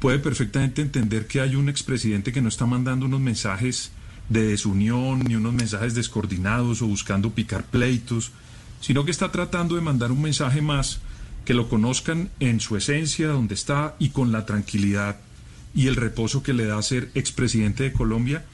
puede 0.00 0.18
perfectamente 0.18 0.82
entender 0.82 1.26
que 1.26 1.40
hay 1.40 1.54
un 1.54 1.68
expresidente 1.68 2.32
que 2.32 2.42
no 2.42 2.48
está 2.48 2.66
mandando 2.66 3.06
unos 3.06 3.20
mensajes 3.20 3.90
de 4.28 4.42
desunión 4.42 5.20
ni 5.20 5.36
unos 5.36 5.52
mensajes 5.52 5.94
descoordinados 5.94 6.80
o 6.82 6.86
buscando 6.86 7.30
picar 7.30 7.64
pleitos, 7.64 8.32
sino 8.80 9.04
que 9.04 9.10
está 9.10 9.30
tratando 9.30 9.76
de 9.76 9.82
mandar 9.82 10.12
un 10.12 10.22
mensaje 10.22 10.62
más 10.62 11.00
que 11.44 11.54
lo 11.54 11.68
conozcan 11.68 12.30
en 12.40 12.60
su 12.60 12.76
esencia, 12.76 13.28
donde 13.28 13.54
está 13.54 13.96
y 13.98 14.10
con 14.10 14.32
la 14.32 14.46
tranquilidad 14.46 15.16
y 15.74 15.88
el 15.88 15.96
reposo 15.96 16.42
que 16.42 16.54
le 16.54 16.66
da 16.66 16.80
ser 16.82 17.10
expresidente 17.14 17.84
de 17.84 17.92
Colombia 17.92 18.44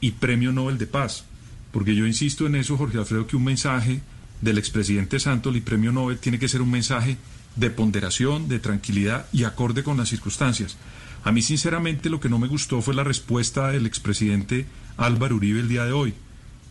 y 0.00 0.12
premio 0.12 0.52
Nobel 0.52 0.78
de 0.78 0.86
Paz. 0.86 1.24
Porque 1.72 1.94
yo 1.94 2.06
insisto 2.06 2.46
en 2.46 2.56
eso, 2.56 2.76
Jorge 2.76 2.98
Alfredo, 2.98 3.26
que 3.26 3.36
un 3.36 3.44
mensaje 3.44 4.00
del 4.40 4.58
expresidente 4.58 5.20
Santos 5.20 5.54
y 5.54 5.60
premio 5.60 5.92
Nobel 5.92 6.18
tiene 6.18 6.38
que 6.38 6.48
ser 6.48 6.62
un 6.62 6.70
mensaje 6.70 7.16
de 7.56 7.70
ponderación, 7.70 8.48
de 8.48 8.58
tranquilidad 8.58 9.26
y 9.32 9.44
acorde 9.44 9.82
con 9.82 9.96
las 9.96 10.08
circunstancias. 10.08 10.76
A 11.22 11.32
mí, 11.32 11.42
sinceramente, 11.42 12.08
lo 12.08 12.18
que 12.18 12.30
no 12.30 12.38
me 12.38 12.48
gustó 12.48 12.80
fue 12.80 12.94
la 12.94 13.04
respuesta 13.04 13.70
del 13.70 13.86
expresidente 13.86 14.66
Álvaro 14.96 15.36
Uribe 15.36 15.60
el 15.60 15.68
día 15.68 15.84
de 15.84 15.92
hoy, 15.92 16.14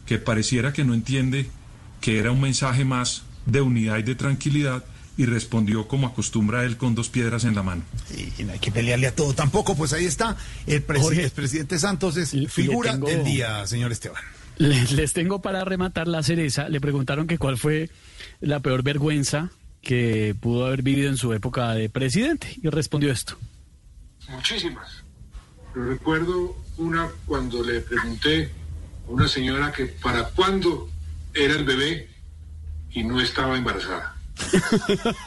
que 0.08 0.18
pareciera 0.18 0.74
que 0.74 0.84
no 0.84 0.94
entiende 0.94 1.48
que 2.02 2.18
era 2.18 2.32
un 2.32 2.42
mensaje 2.42 2.84
más 2.84 3.24
de 3.46 3.62
unidad 3.62 4.00
y 4.00 4.04
de 4.04 4.16
tranquilidad 4.16 4.84
y 5.20 5.26
respondió 5.26 5.86
como 5.86 6.08
acostumbra 6.08 6.64
él 6.64 6.78
con 6.78 6.96
dos 6.96 7.10
piedras 7.10 7.44
en 7.44 7.54
la 7.54 7.62
mano. 7.62 7.84
Y 8.38 8.44
no 8.44 8.54
hay 8.54 8.60
que 8.60 8.72
pelearle 8.72 9.08
a 9.08 9.14
todo 9.14 9.34
tampoco, 9.34 9.76
pues 9.76 9.92
ahí 9.92 10.06
está. 10.06 10.38
El 10.66 10.88
presi- 10.88 11.02
Jorge. 11.02 11.24
expresidente 11.26 11.78
Santos 11.78 12.16
es 12.16 12.34
Y- 12.34 12.48
figura 12.48 12.94
tengo- 12.94 13.08
del 13.08 13.26
día, 13.26 13.68
señor 13.68 13.92
Esteban. 13.92 14.24
Les, 14.58 14.94
les 14.94 15.12
tengo 15.12 15.42
para 15.42 15.66
rematar 15.66 16.08
la 16.08 16.24
cereza. 16.24 16.70
Le 16.70 16.80
preguntaron 16.80 17.28
que 17.28 17.38
cuál 17.38 17.58
fue 17.58 17.90
la 18.40 18.62
peor 18.62 18.82
vergüenza 18.82 19.52
que 19.82 20.36
pudo 20.40 20.66
haber 20.68 20.84
vivido 20.84 21.10
en 21.10 21.18
su 21.18 21.34
época 21.34 21.74
de 21.74 21.90
presidente 21.90 22.56
y 22.64 22.70
respondió 22.70 23.12
esto. 23.12 23.38
Muchísimas. 24.30 25.04
Pero 25.74 25.86
recuerdo 25.90 26.56
una 26.78 27.10
cuando 27.26 27.62
le 27.64 27.82
pregunté 27.82 28.52
a 29.06 29.12
una 29.12 29.28
señora 29.28 29.72
que 29.74 29.86
para 29.86 30.30
cuándo 30.30 30.90
era 31.34 31.56
el 31.56 31.66
bebé 31.66 32.08
y 32.92 33.04
no 33.04 33.20
estaba 33.20 33.58
embarazada. 33.58 34.16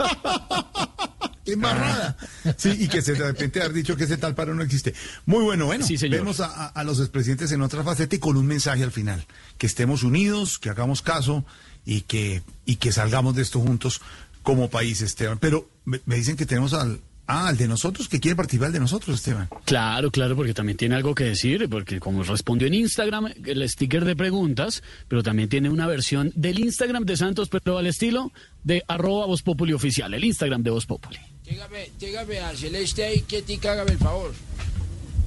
¡Qué 1.45 1.55
embarrada! 1.55 2.17
Sí, 2.57 2.71
y 2.79 2.87
que 2.89 3.03
se 3.03 3.15
de 3.15 3.19
repente 3.33 3.61
haber 3.61 3.73
dicho 3.73 3.97
que 3.97 4.05
ese 4.05 4.17
tal 4.17 4.35
paro 4.37 4.55
no 4.55 4.63
existe. 4.63 4.95
Muy 5.27 5.43
bueno, 5.43 5.67
bueno. 5.67 5.85
Sí, 5.85 5.99
señor. 5.99 6.21
Vemos 6.21 6.39
a, 6.41 6.47
a- 6.47 6.67
a 6.69 6.85
los 6.85 7.01
expresidentes 7.01 7.51
en 7.51 7.63
otra 7.63 7.83
faceta 7.83 8.15
y 8.15 8.21
con 8.21 8.37
un 8.37 8.47
mensaje 8.47 8.85
al 8.85 8.93
final. 8.93 9.27
Que 9.59 9.67
estemos 9.67 10.05
unidos, 10.05 10.61
que 10.61 10.71
hagamos 10.71 11.03
caso 11.03 11.45
y 11.85 12.03
que, 12.03 12.43
y 12.65 12.77
que 12.77 12.93
salgamos 12.93 13.35
de 13.35 13.43
esto 13.43 13.59
juntos 13.59 14.01
como 14.45 14.71
país, 14.71 15.01
Esteban. 15.03 15.39
Pero 15.39 15.69
me, 15.85 16.01
me 16.07 16.15
dicen 16.15 16.37
que 16.37 16.47
tenemos 16.47 16.75
al, 16.75 17.01
ah, 17.33 17.49
al 17.49 17.57
de 17.57 17.69
nosotros, 17.69 18.09
que 18.09 18.21
quiere 18.21 18.37
participar 18.37 18.67
al 18.67 18.73
de 18.73 18.81
nosotros, 18.81 19.17
Esteban. 19.17 19.49
Claro, 19.65 20.11
claro, 20.11 20.37
porque 20.37 20.55
también 20.55 20.77
tiene 20.77 20.95
algo 20.95 21.15
que 21.15 21.25
decir, 21.25 21.69
porque 21.69 22.01
como 22.01 22.23
respondió 22.23 22.69
en 22.69 22.75
Instagram, 22.75 23.33
el 23.45 23.69
sticker 23.69 24.05
de 24.05 24.17
preguntas, 24.17 24.83
pero 25.09 25.23
también 25.23 25.49
tiene 25.49 25.71
una 25.71 25.87
versión 25.87 26.33
del 26.35 26.59
Instagram 26.59 27.05
de 27.05 27.17
Santos, 27.17 27.49
pero 27.49 27.79
al 27.79 27.87
estilo 27.87 28.33
de 28.65 28.83
arroba 28.89 29.27
Voz 29.27 29.43
Populi 29.43 29.73
oficial, 29.73 30.13
el 30.15 30.25
Instagram 30.25 30.63
de 30.63 30.71
Voz 30.71 30.87
Populi. 30.87 31.19
Dígame, 31.45 31.91
dígame 31.99 32.41
a 32.41 32.55
Celeste 32.55 33.05
ahí, 33.05 33.21
quietica, 33.23 33.73
hágame 33.73 33.93
el 33.93 33.99
favor. 33.99 34.33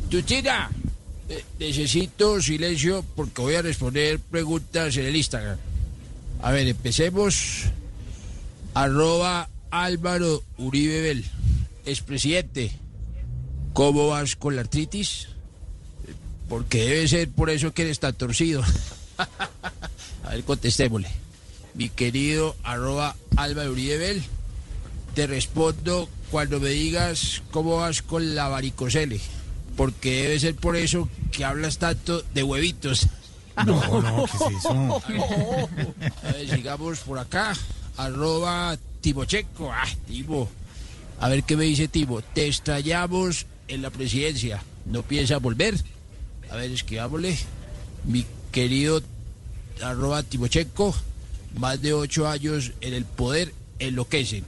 Tutina, 0.10 0.70
eh, 1.28 1.44
necesito 1.60 2.41
silencio 2.41 3.04
porque 3.15 3.41
voy 3.41 3.56
a 3.56 3.62
responder 3.62 4.20
preguntas 4.20 4.96
en 4.98 5.06
el 5.06 5.15
Instagram. 5.15 5.58
A 6.41 6.52
ver, 6.52 6.68
empecemos. 6.68 7.65
Arroba 8.76 9.50
Álvaro 9.72 10.44
Uribe 10.58 11.02
Bel, 11.02 11.26
expresidente. 11.86 12.71
¿Cómo 13.74 14.08
vas 14.08 14.36
con 14.36 14.56
la 14.56 14.62
artritis? 14.62 15.28
Porque 16.48 16.86
debe 16.86 17.08
ser 17.08 17.30
por 17.30 17.50
eso 17.50 17.74
que 17.74 17.84
eres 17.84 18.00
tan 18.00 18.13
torcido. 18.13 18.63
a 20.24 20.30
ver, 20.30 20.43
contestémosle. 20.43 21.10
Mi 21.74 21.89
querido 21.89 22.56
arroba 22.63 23.15
Uribe 23.38 23.98
Bel, 23.98 24.24
te 25.13 25.28
respondo 25.28 26.08
cuando 26.32 26.60
me 26.60 26.69
digas 26.69 27.41
cómo 27.52 27.78
vas 27.78 28.02
con 28.02 28.36
la 28.36 28.48
varicocele, 28.48 29.19
porque 29.76 30.24
debe 30.24 30.39
ser 30.39 30.56
por 30.56 30.76
eso 30.78 31.10
que 31.32 31.43
hablas 31.43 31.78
tanto 31.78 32.21
de 32.34 32.43
huevitos. 32.43 33.08
No, 33.65 34.02
no, 34.02 34.26
¿qué 34.26 34.36
es 34.36 34.56
eso? 34.58 34.69
A 36.24 36.32
ver, 36.34 36.50
sigamos 36.50 37.00
por 37.00 37.17
acá. 37.17 37.54
Arroba 37.95 38.78
Timocheco. 39.00 39.71
Ah, 39.71 39.88
Timo. 40.06 40.50
A 41.19 41.30
ver 41.30 41.43
qué 41.43 41.56
me 41.56 41.63
dice 41.65 41.88
Timo. 41.88 42.21
Te 42.21 42.47
extrañamos 42.47 43.45
en 43.67 43.82
la 43.82 43.89
presidencia. 43.89 44.62
¿No 44.86 45.01
piensas 45.04 45.41
volver? 45.41 45.75
A 46.51 46.56
ver, 46.58 46.71
escribámosle. 46.71 47.38
Mi 48.04 48.25
querido 48.51 49.01
arroba 49.82 50.23
Timocheco. 50.23 50.95
Más 51.58 51.82
de 51.82 51.93
ocho 51.93 52.28
años 52.28 52.73
en 52.82 52.93
el 52.93 53.06
poder 53.06 53.54
enloquecen. 53.80 54.43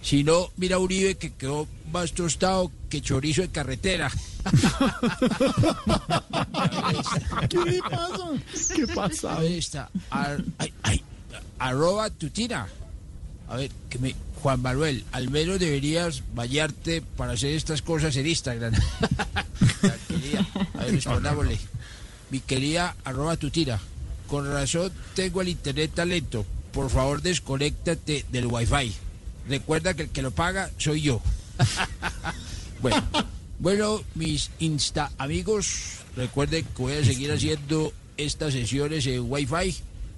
Si 0.00 0.22
no, 0.22 0.50
mira 0.56 0.78
Uribe 0.78 1.16
que 1.16 1.32
quedó 1.34 1.66
más 1.90 2.12
tostado 2.12 2.70
que 2.88 3.00
chorizo 3.02 3.42
de 3.42 3.48
carretera. 3.48 4.10
¿Qué 7.48 7.58
le 7.64 7.80
pasa? 7.82 8.30
¿Qué 8.74 8.86
pasa? 8.86 9.36
A 9.36 9.40
ver, 9.40 9.52
está. 9.52 9.90
Ar- 10.10 10.44
ay, 10.58 10.72
ay, 10.84 11.02
arroba 11.58 12.08
tutina. 12.10 12.68
A 13.48 13.56
ver, 13.56 13.70
que 13.90 13.98
me. 13.98 14.14
Juan 14.46 14.62
Manuel, 14.62 15.02
al 15.10 15.28
menos 15.28 15.58
deberías 15.58 16.22
bañarte 16.32 17.02
para 17.02 17.32
hacer 17.32 17.50
estas 17.54 17.82
cosas 17.82 18.14
en 18.14 18.28
Instagram. 18.28 18.74
Tranquilidad. 19.80 20.46
A 20.74 20.84
ver, 20.84 20.92
respondámosle. 20.92 21.58
Mi 22.30 22.38
querida 22.38 22.94
arroba 23.02 23.36
tutina. 23.36 23.80
Con 24.28 24.46
razón 24.48 24.92
tengo 25.16 25.42
el 25.42 25.48
internet 25.48 25.90
tan 25.96 26.10
lento. 26.10 26.46
Por 26.70 26.90
favor, 26.90 27.22
desconéctate 27.22 28.24
del 28.30 28.46
wifi. 28.46 28.94
Recuerda 29.48 29.94
que 29.94 30.02
el 30.02 30.10
que 30.10 30.22
lo 30.22 30.30
paga 30.30 30.70
soy 30.78 31.02
yo. 31.02 31.20
Bueno, 32.80 33.02
bueno, 33.58 34.04
mis 34.14 34.50
Insta 34.60 35.10
amigos, 35.18 36.02
recuerden 36.14 36.64
que 36.64 36.82
voy 36.82 36.92
a 36.92 37.04
seguir 37.04 37.32
haciendo 37.32 37.92
estas 38.16 38.52
sesiones 38.52 39.06
en 39.06 39.24
Wi-Fi 39.28 39.74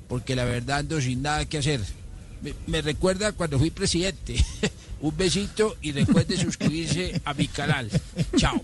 porque 0.07 0.37
la 0.37 0.45
verdad 0.45 0.81
ando 0.81 1.01
sin 1.01 1.23
nada 1.23 1.47
que 1.47 1.59
hacer. 1.59 1.81
Me, 2.67 2.83
recuerda 2.83 3.33
cuando 3.33 3.59
fui 3.59 3.71
presidente. 3.71 4.37
Un 5.01 5.17
besito 5.17 5.77
y 5.81 5.93
recuerden 5.93 6.39
suscribirse 6.39 7.21
a 7.25 7.33
mi 7.33 7.47
canal. 7.47 7.89
Chao. 8.37 8.61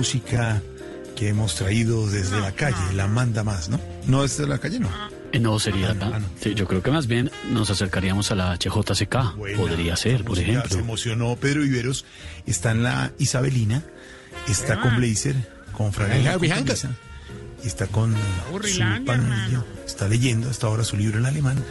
Música 0.00 0.62
que 1.14 1.28
hemos 1.28 1.56
traído 1.56 2.08
desde 2.08 2.40
la 2.40 2.52
calle, 2.52 2.94
la 2.94 3.06
manda 3.06 3.44
más, 3.44 3.68
¿no? 3.68 3.78
No 4.06 4.24
es 4.24 4.38
de 4.38 4.46
la 4.46 4.56
calle, 4.56 4.80
no. 4.80 4.88
Eh, 5.30 5.38
No 5.38 5.58
sería 5.58 5.94
tan. 5.94 6.24
Sí, 6.40 6.54
yo 6.54 6.66
creo 6.66 6.82
que 6.82 6.90
más 6.90 7.06
bien 7.06 7.30
nos 7.50 7.68
acercaríamos 7.68 8.30
a 8.30 8.34
la 8.34 8.54
HJCK. 8.56 9.36
Podría 9.58 9.96
ser, 9.96 10.24
por 10.24 10.38
ejemplo. 10.38 10.70
Se 10.70 10.78
emocionó 10.78 11.36
Pedro 11.36 11.60
Viveros. 11.60 12.06
Está 12.46 12.70
en 12.70 12.82
la 12.82 13.12
Isabelina. 13.18 13.84
Está 14.48 14.80
con 14.80 14.96
Blazer, 14.96 15.36
con 15.76 15.92
Y 17.62 17.66
está 17.66 17.86
con 17.88 18.14
su. 18.14 19.66
Está 19.84 20.08
leyendo 20.08 20.48
hasta 20.48 20.66
ahora 20.66 20.82
su 20.82 20.96
libro 20.96 21.18
en 21.18 21.26
alemán. 21.26 21.62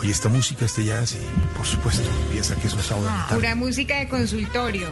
Oye, 0.00 0.12
esta 0.12 0.30
música, 0.30 0.64
este 0.64 0.84
jazz, 0.84 1.12
y 1.14 1.56
por 1.56 1.66
supuesto, 1.66 2.08
piensa 2.32 2.54
que 2.56 2.68
eso 2.68 2.78
es 2.78 2.86
sábado 2.86 3.06
en 3.08 3.12
la 3.14 3.22
tarde. 3.26 3.34
Pura 3.36 3.54
música 3.54 3.98
de 3.98 4.08
consultorio. 4.08 4.88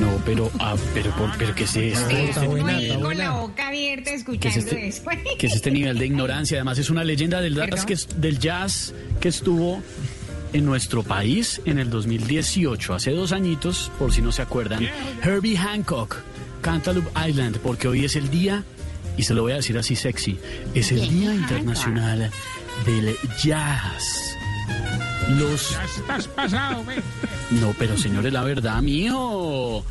No, 0.00 0.16
pero, 0.24 0.50
ah, 0.58 0.74
pero, 0.94 1.10
por- 1.16 1.36
pero 1.36 1.54
¿qué 1.54 1.64
es 1.64 1.76
esto? 1.76 2.08
Estoy 2.08 2.60
ahí 2.62 2.98
con 3.00 3.18
la 3.18 3.32
boca 3.32 3.68
abierta 3.68 4.04
¿Qué 4.10 4.14
es, 4.14 4.20
escuchando 4.22 4.58
este, 4.58 4.88
eso. 4.88 5.02
qué 5.38 5.46
es 5.46 5.54
este 5.54 5.70
nivel 5.70 5.98
de 5.98 6.06
ignorancia? 6.06 6.56
Además, 6.56 6.78
es 6.78 6.88
una 6.88 7.04
leyenda 7.04 7.42
del 7.42 7.54
jazz, 7.54 7.84
que, 7.84 7.92
es- 7.92 8.08
del 8.20 8.38
jazz 8.38 8.94
que 9.20 9.28
estuvo 9.28 9.82
en 10.54 10.64
nuestro 10.64 11.02
país 11.02 11.60
en 11.66 11.78
el 11.78 11.90
2018, 11.90 12.94
hace 12.94 13.10
dos 13.10 13.32
añitos, 13.32 13.90
por 13.98 14.14
si 14.14 14.22
no 14.22 14.32
se 14.32 14.40
acuerdan. 14.40 14.88
Herbie 15.22 15.56
Hancock, 15.58 16.16
Cantaloupe 16.62 17.10
Island, 17.28 17.58
porque 17.58 17.86
hoy 17.88 18.04
es 18.06 18.16
el 18.16 18.30
día 18.30 18.64
y 19.18 19.24
se 19.24 19.34
lo 19.34 19.42
voy 19.42 19.52
a 19.52 19.56
decir 19.56 19.76
así 19.76 19.94
sexy, 19.94 20.38
es 20.74 20.90
el 20.90 21.06
Día 21.06 21.34
Internacional 21.34 22.30
del 22.86 23.16
Jazz. 23.42 24.36
Los... 25.38 25.70
Ya 25.70 25.84
estás 25.84 26.28
pasado, 26.28 26.84
ve. 26.84 26.96
No, 27.50 27.74
pero 27.78 27.96
señores, 27.96 28.32
la 28.32 28.42
verdad, 28.42 28.80
mío. 28.82 29.84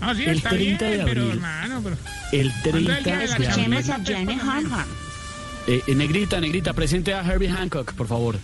No, 0.00 0.14
sí, 0.14 0.24
el 0.24 0.36
está 0.36 0.50
30 0.50 0.86
bien, 0.86 0.98
de 0.98 1.04
pero 1.04 1.22
abril. 1.22 1.36
hermano, 1.36 1.80
pero... 1.82 1.96
El 2.32 2.52
¿Cuándo 2.62 2.90
es 2.92 2.98
30 2.98 2.98
el 2.98 3.04
de 3.04 3.10
la 3.10 3.16
de 3.38 3.48
abril. 3.48 3.74
Escuchemos 3.78 3.88
a 3.88 4.44
Hancock. 4.44 4.86
Eh, 5.68 5.82
eh, 5.86 5.94
negrita, 5.94 6.40
negrita, 6.40 6.72
presente 6.74 7.14
a 7.14 7.22
Herbie 7.22 7.48
Hancock, 7.50 7.92
por 7.94 8.06
favor. 8.06 8.38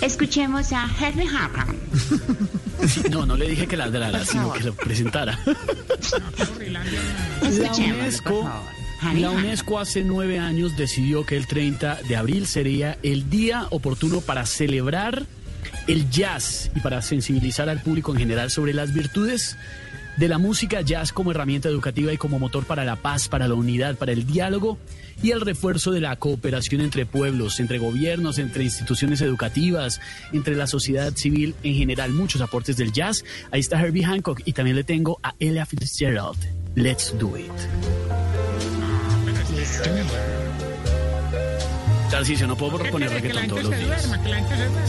Escuchemos 0.00 0.72
a 0.72 0.88
Herbie 1.00 1.26
Hancock. 1.26 1.74
No, 3.10 3.24
no 3.24 3.34
le 3.36 3.48
dije 3.48 3.66
que 3.66 3.78
ladrara, 3.78 4.26
sino 4.26 4.52
que 4.52 4.64
lo 4.64 4.74
presentara. 4.74 5.38
La 6.68 6.82
UNESCO, 7.72 8.42
favor. 8.42 8.83
La 9.12 9.30
UNESCO 9.30 9.78
hace 9.78 10.02
nueve 10.02 10.38
años 10.38 10.76
decidió 10.76 11.26
que 11.26 11.36
el 11.36 11.46
30 11.46 12.00
de 12.08 12.16
abril 12.16 12.46
sería 12.46 12.98
el 13.02 13.28
día 13.28 13.66
oportuno 13.70 14.20
para 14.20 14.46
celebrar 14.46 15.26
el 15.86 16.10
jazz 16.10 16.70
y 16.74 16.80
para 16.80 17.02
sensibilizar 17.02 17.68
al 17.68 17.80
público 17.80 18.12
en 18.12 18.18
general 18.18 18.50
sobre 18.50 18.72
las 18.72 18.94
virtudes 18.94 19.56
de 20.16 20.28
la 20.28 20.38
música 20.38 20.80
jazz 20.80 21.12
como 21.12 21.32
herramienta 21.32 21.68
educativa 21.68 22.12
y 22.12 22.16
como 22.16 22.38
motor 22.38 22.64
para 22.64 22.84
la 22.84 22.96
paz, 22.96 23.28
para 23.28 23.48
la 23.48 23.54
unidad, 23.54 23.96
para 23.96 24.12
el 24.12 24.26
diálogo 24.26 24.78
y 25.22 25.32
el 25.32 25.40
refuerzo 25.40 25.90
de 25.90 26.00
la 26.00 26.16
cooperación 26.16 26.80
entre 26.80 27.04
pueblos, 27.06 27.60
entre 27.60 27.78
gobiernos, 27.78 28.38
entre 28.38 28.64
instituciones 28.64 29.20
educativas, 29.20 30.00
entre 30.32 30.56
la 30.56 30.66
sociedad 30.66 31.14
civil 31.14 31.54
en 31.62 31.74
general. 31.74 32.12
Muchos 32.12 32.40
aportes 32.40 32.76
del 32.76 32.92
jazz. 32.92 33.24
Ahí 33.50 33.60
está 33.60 33.80
Herbie 33.80 34.04
Hancock 34.04 34.42
y 34.44 34.52
también 34.52 34.76
le 34.76 34.84
tengo 34.84 35.18
a 35.22 35.34
Ella 35.38 35.66
Fitzgerald. 35.66 36.38
Let's 36.76 37.16
do 37.18 37.36
it. 37.36 38.53
Tarcisio, 42.10 42.46
no 42.46 42.56
puedo 42.56 42.78
poner 42.78 43.10
reggaetón 43.10 43.48
todos 43.48 43.64
los 43.64 43.76
días. 43.76 44.10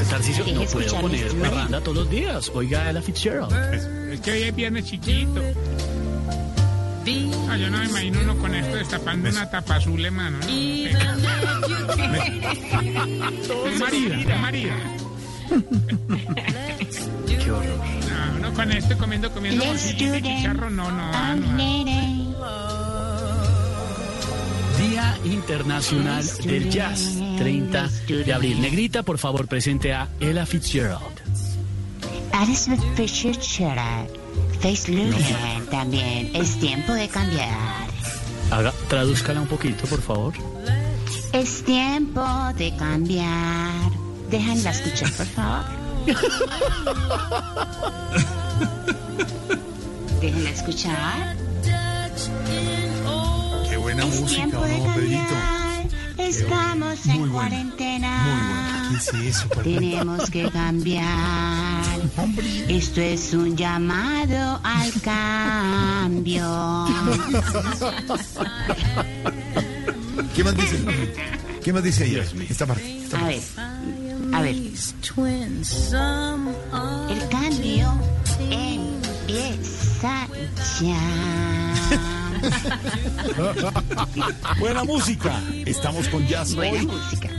Tarcisio, 0.09 0.45
no 0.53 0.61
puedo 0.65 1.01
poner 1.01 1.33
parranda 1.37 1.81
todos 1.81 1.97
los 1.97 2.09
días. 2.09 2.51
Oiga 2.53 2.89
Ella 2.89 3.01
Fitzgerald. 3.01 3.51
Es 4.13 4.19
que 4.21 4.31
hoy 4.31 4.43
es 4.43 4.55
viernes 4.55 4.85
chiquito. 4.85 5.41
Ah, 7.49 7.57
yo 7.57 7.69
no 7.69 7.77
me 7.77 7.85
imagino 7.85 8.19
uno 8.21 8.37
con 8.37 8.55
esto 8.55 8.77
destapando 8.77 9.29
una 9.29 9.49
tapa 9.49 9.75
azul, 9.75 10.03
hermano. 10.03 10.39
¿no? 10.39 10.45
Es 13.67 13.79
Marida, 13.79 14.19
es 14.19 14.39
Marida. 14.41 14.75
Qué 17.27 17.51
horror. 17.51 17.65
No, 18.09 18.37
uno 18.37 18.53
con 18.53 18.71
esto 18.71 18.97
comiendo, 18.97 19.31
comiendo 19.31 19.65
do 19.65 19.73
y 19.73 19.77
chicharro, 20.21 20.69
no, 20.69 20.91
no, 20.91 21.35
no. 21.35 22.84
Día 24.77 25.17
Internacional 25.23 26.25
del 26.43 26.69
Jazz, 26.69 27.17
30 27.37 27.89
de 28.07 28.33
abril. 28.33 28.61
Negrita, 28.61 29.03
por 29.03 29.17
favor, 29.17 29.47
presente 29.47 29.93
a 29.93 30.09
Ella 30.19 30.45
Fitzgerald. 30.45 31.15
Elizabeth 32.43 32.81
Fitzgerald. 32.95 34.09
Face 34.59 34.91
Lumen 34.91 35.65
también. 35.69 36.35
Es 36.35 36.59
tiempo 36.59 36.91
de 36.93 37.07
cambiar. 37.07 37.87
Haga, 38.51 38.73
tradúzcala 38.89 39.39
un 39.41 39.47
poquito, 39.47 39.87
por 39.87 40.01
favor. 40.01 40.33
Es 41.31 41.63
tiempo 41.63 42.25
de 42.57 42.75
cambiar. 42.75 43.91
Déjenla 44.29 44.71
escuchar, 44.71 45.11
por 45.13 45.25
favor. 45.25 45.65
Déjenla 50.21 50.49
escuchar. 50.49 51.35
Buena 53.95 54.09
Es 54.13 54.21
música, 54.21 54.41
tiempo 54.41 54.61
de 54.65 54.77
cambiar. 54.83 55.87
Estamos 56.17 57.05
en 57.05 57.19
Muy 57.19 57.29
buena. 57.29 57.33
cuarentena. 57.49 58.89
¿Qué 58.91 58.97
es 58.97 59.13
eso? 59.37 59.47
Tenemos 59.63 60.29
que 60.29 60.49
cambiar. 60.51 61.85
Esto 62.67 63.01
es 63.01 63.33
un 63.33 63.55
llamado 63.55 64.59
al 64.63 64.91
cambio. 65.01 66.45
¿Qué 70.35 70.43
más 70.43 70.55
dice? 70.57 70.85
¿Qué 71.63 71.73
más 71.73 71.83
dice 71.83 72.05
ella? 72.05 72.23
Esta 72.49 72.65
parte. 72.65 72.97
esta 73.03 73.17
A 73.17 73.19
parte. 73.21 73.41
ver, 74.29 74.35
a 74.35 74.41
ver. 74.41 74.55
El 77.09 77.29
cambio 77.29 77.93
empieza 78.49 80.27
ya. 80.81 82.24
Buena 84.59 84.83
música. 84.83 85.41
Estamos 85.65 86.07
con 86.09 86.25
jazz 86.27 86.55
Buena 86.55 86.79
hoy. 86.79 86.87
música. 86.87 87.29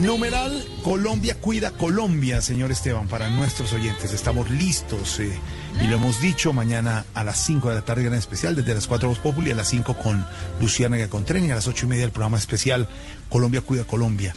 Numeral 0.00 0.64
Colombia 0.82 1.36
cuida 1.40 1.70
Colombia, 1.70 2.40
señor 2.40 2.70
Esteban, 2.72 3.08
para 3.08 3.28
nuestros 3.30 3.72
oyentes. 3.72 4.12
Estamos 4.12 4.50
listos 4.50 5.20
eh, 5.20 5.38
y 5.80 5.86
lo 5.86 5.96
hemos 5.96 6.20
dicho 6.20 6.52
mañana 6.52 7.04
a 7.14 7.24
las 7.24 7.38
5 7.44 7.68
de 7.68 7.74
la 7.76 7.82
tarde, 7.82 8.04
gran 8.04 8.18
especial, 8.18 8.56
desde 8.56 8.74
las 8.74 8.86
4 8.86 9.08
Voz 9.08 9.18
Populi, 9.18 9.50
a 9.52 9.54
las 9.54 9.68
5 9.68 9.94
con 9.94 10.24
Luciana 10.60 10.96
Gacontren 10.96 11.46
y 11.46 11.50
a 11.50 11.54
las 11.56 11.68
8 11.68 11.86
y 11.86 11.88
media 11.88 12.04
el 12.04 12.10
programa 12.10 12.38
especial 12.38 12.88
Colombia 13.28 13.60
cuida 13.60 13.84
Colombia. 13.84 14.34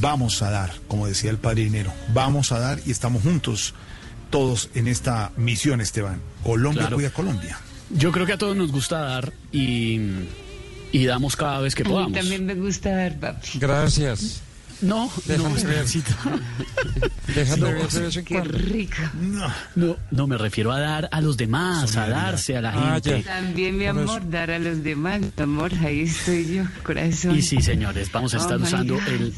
Vamos 0.00 0.42
a 0.42 0.50
dar, 0.50 0.72
como 0.88 1.06
decía 1.06 1.30
el 1.30 1.38
padre 1.38 1.62
Dinero, 1.64 1.92
vamos 2.12 2.52
a 2.52 2.58
dar 2.58 2.80
y 2.84 2.90
estamos 2.90 3.22
juntos 3.22 3.74
todos 4.30 4.70
en 4.74 4.88
esta 4.88 5.30
misión, 5.36 5.80
Esteban. 5.80 6.20
Colombia 6.42 6.82
Claro. 6.82 6.96
cuida 6.96 7.10
Colombia. 7.10 7.58
Yo 7.90 8.10
creo 8.12 8.26
que 8.26 8.32
a 8.32 8.38
todos 8.38 8.56
nos 8.56 8.72
gusta 8.72 8.98
dar 9.00 9.32
y, 9.52 10.00
y 10.92 11.04
damos 11.06 11.36
cada 11.36 11.60
vez 11.60 11.74
que 11.74 11.82
A 11.82 11.86
mí 11.86 11.90
podamos. 11.92 12.12
también 12.18 12.44
me 12.46 12.54
gusta 12.54 12.90
dar, 12.90 13.18
papi. 13.18 13.58
Gracias. 13.58 14.42
No, 14.82 15.10
Déjame 15.24 15.48
no, 15.48 15.54
ver. 15.68 15.86
Déjame 17.34 17.60
No, 17.60 17.66
ver 17.66 17.88
de 17.88 18.00
vez 18.00 18.16
en 18.16 18.24
Qué 18.26 18.34
cuando. 18.34 18.58
rico. 18.58 18.96
No, 19.74 19.96
no, 20.10 20.26
me 20.26 20.36
refiero 20.36 20.70
a 20.70 20.78
dar 20.80 21.08
a 21.12 21.20
los 21.22 21.36
demás, 21.38 21.96
a 21.96 22.08
darse 22.08 22.56
a 22.58 22.60
la 22.60 22.72
Ah, 22.74 23.00
gente. 23.00 23.22
También, 23.22 23.78
mi 23.78 23.86
Por 23.86 24.02
eso. 24.02 24.12
amor, 24.12 24.30
dar 24.30 24.50
a 24.50 24.58
los 24.58 24.82
demás. 24.82 25.20
Mi 25.20 25.42
amor, 25.42 25.72
ahí 25.82 26.00
estoy 26.00 26.56
yo, 26.56 26.64
corazón. 26.82 27.34
Y 27.36 27.40
sí, 27.42 27.62
señores, 27.62 28.12
vamos 28.12 28.34
a 28.34 28.36
Oh 28.36 28.40
estar 28.42 28.58
my 28.58 28.64
usando 28.66 28.98
el, 29.06 29.32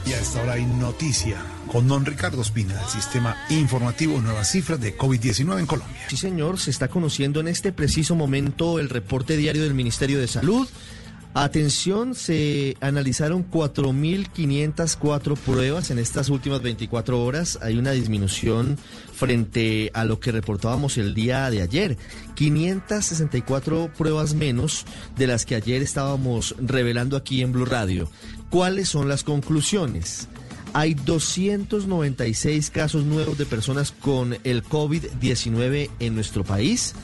Y 0.07 0.13
a 0.13 0.19
esta 0.19 0.43
hora 0.43 0.53
hay 0.55 0.65
noticia 0.65 1.37
con 1.71 1.87
don 1.87 2.05
Ricardo 2.05 2.43
Espina 2.43 2.75
del 2.75 2.89
Sistema 2.89 3.37
Informativo 3.49 4.21
Nuevas 4.21 4.51
Cifras 4.51 4.81
de 4.81 4.97
COVID-19 4.97 5.61
en 5.61 5.67
Colombia. 5.67 6.01
Sí, 6.09 6.17
señor, 6.17 6.59
se 6.59 6.71
está 6.71 6.89
conociendo 6.89 7.39
en 7.41 7.47
este 7.49 7.73
preciso 7.73 8.17
momento 8.17 8.81
el 8.81 8.89
reporte 8.89 9.37
diario 9.37 9.63
del 9.63 9.75
Ministerio 9.75 10.19
de 10.19 10.27
Salud. 10.27 10.69
Atención, 11.33 12.17
se 12.17 12.77
analizaron 12.81 13.49
4.504 13.49 15.37
pruebas 15.37 15.93
en 15.93 16.01
estas 16.01 16.29
últimas 16.29 16.61
24 16.61 17.23
horas. 17.23 17.57
Hay 17.63 17.79
una 17.79 17.93
disminución 17.93 18.77
frente 19.13 19.93
a 19.95 20.05
lo 20.05 20.19
que 20.19 20.33
reportábamos 20.33 20.99
el 20.99 21.15
día 21.15 21.49
de 21.51 21.63
ayer. 21.63 21.97
564 22.35 23.93
pruebas 23.97 24.35
menos 24.35 24.87
de 25.17 25.29
las 25.29 25.47
que 25.47 25.55
ayer 25.55 25.83
estábamos 25.83 26.57
revelando 26.59 27.17
aquí 27.17 27.43
en 27.43 27.53
Blue 27.53 27.65
Radio. 27.65 28.11
¿Cuáles 28.51 28.89
son 28.89 29.09
las 29.09 29.23
conclusiones? 29.23 30.27
Hay 30.73 30.95
296 30.95 32.71
casos 32.71 33.05
nuevos 33.05 33.37
de 33.39 33.47
personas 33.47 33.93
con 33.93 34.37
el 34.45 34.63
COVID-19 34.63 35.91
en 35.99 36.15
nuestro 36.15 36.45
país. 36.45 36.95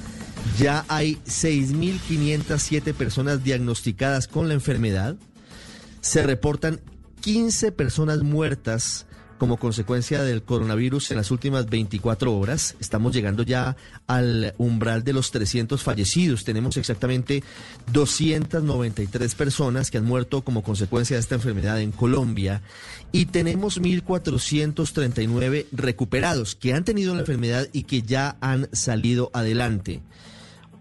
Ya 0.58 0.84
hay 0.88 1.16
6.507 1.26 2.94
personas 2.94 3.42
diagnosticadas 3.42 4.28
con 4.28 4.48
la 4.48 4.54
enfermedad. 4.54 5.16
Se 6.00 6.22
reportan 6.22 6.80
15 7.20 7.72
personas 7.72 8.22
muertas 8.22 9.06
como 9.38 9.56
consecuencia 9.58 10.22
del 10.22 10.42
coronavirus 10.42 11.10
en 11.10 11.18
las 11.18 11.30
últimas 11.30 11.66
24 11.66 12.36
horas. 12.36 12.76
Estamos 12.80 13.14
llegando 13.14 13.42
ya 13.42 13.76
al 14.06 14.54
umbral 14.58 15.04
de 15.04 15.12
los 15.12 15.30
300 15.30 15.82
fallecidos. 15.82 16.44
Tenemos 16.44 16.76
exactamente 16.76 17.42
293 17.92 19.34
personas 19.34 19.90
que 19.90 19.98
han 19.98 20.04
muerto 20.04 20.42
como 20.42 20.62
consecuencia 20.62 21.16
de 21.16 21.20
esta 21.20 21.34
enfermedad 21.34 21.80
en 21.80 21.92
Colombia 21.92 22.62
y 23.12 23.26
tenemos 23.26 23.80
1.439 23.80 25.66
recuperados 25.72 26.54
que 26.54 26.74
han 26.74 26.84
tenido 26.84 27.14
la 27.14 27.20
enfermedad 27.20 27.68
y 27.72 27.84
que 27.84 28.02
ya 28.02 28.36
han 28.40 28.68
salido 28.72 29.30
adelante. 29.32 30.02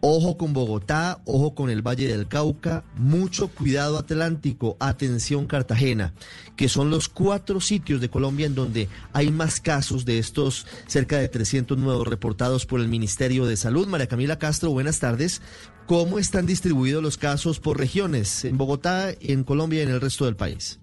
Ojo 0.07 0.37
con 0.37 0.53
Bogotá, 0.53 1.19
ojo 1.25 1.55
con 1.55 1.71
el 1.71 1.81
Valle 1.81 2.07
del 2.07 2.27
Cauca, 2.27 2.83
mucho 2.95 3.47
cuidado 3.47 3.97
Atlántico, 3.97 4.77
atención 4.79 5.47
Cartagena, 5.47 6.13
que 6.55 6.69
son 6.69 6.91
los 6.91 7.09
cuatro 7.09 7.59
sitios 7.59 8.01
de 8.01 8.11
Colombia 8.11 8.45
en 8.45 8.53
donde 8.53 8.87
hay 9.13 9.31
más 9.31 9.59
casos 9.59 10.05
de 10.05 10.19
estos 10.19 10.67
cerca 10.85 11.17
de 11.17 11.27
300 11.27 11.79
nuevos 11.79 12.07
reportados 12.07 12.67
por 12.67 12.81
el 12.81 12.87
Ministerio 12.87 13.47
de 13.47 13.57
Salud. 13.57 13.87
María 13.87 14.05
Camila 14.05 14.37
Castro, 14.37 14.69
buenas 14.69 14.99
tardes. 14.99 15.41
¿Cómo 15.87 16.19
están 16.19 16.45
distribuidos 16.45 17.01
los 17.01 17.17
casos 17.17 17.59
por 17.59 17.79
regiones 17.79 18.45
en 18.45 18.59
Bogotá, 18.59 19.09
en 19.09 19.43
Colombia 19.43 19.79
y 19.79 19.83
en 19.85 19.89
el 19.89 20.01
resto 20.01 20.25
del 20.25 20.35
país? 20.35 20.77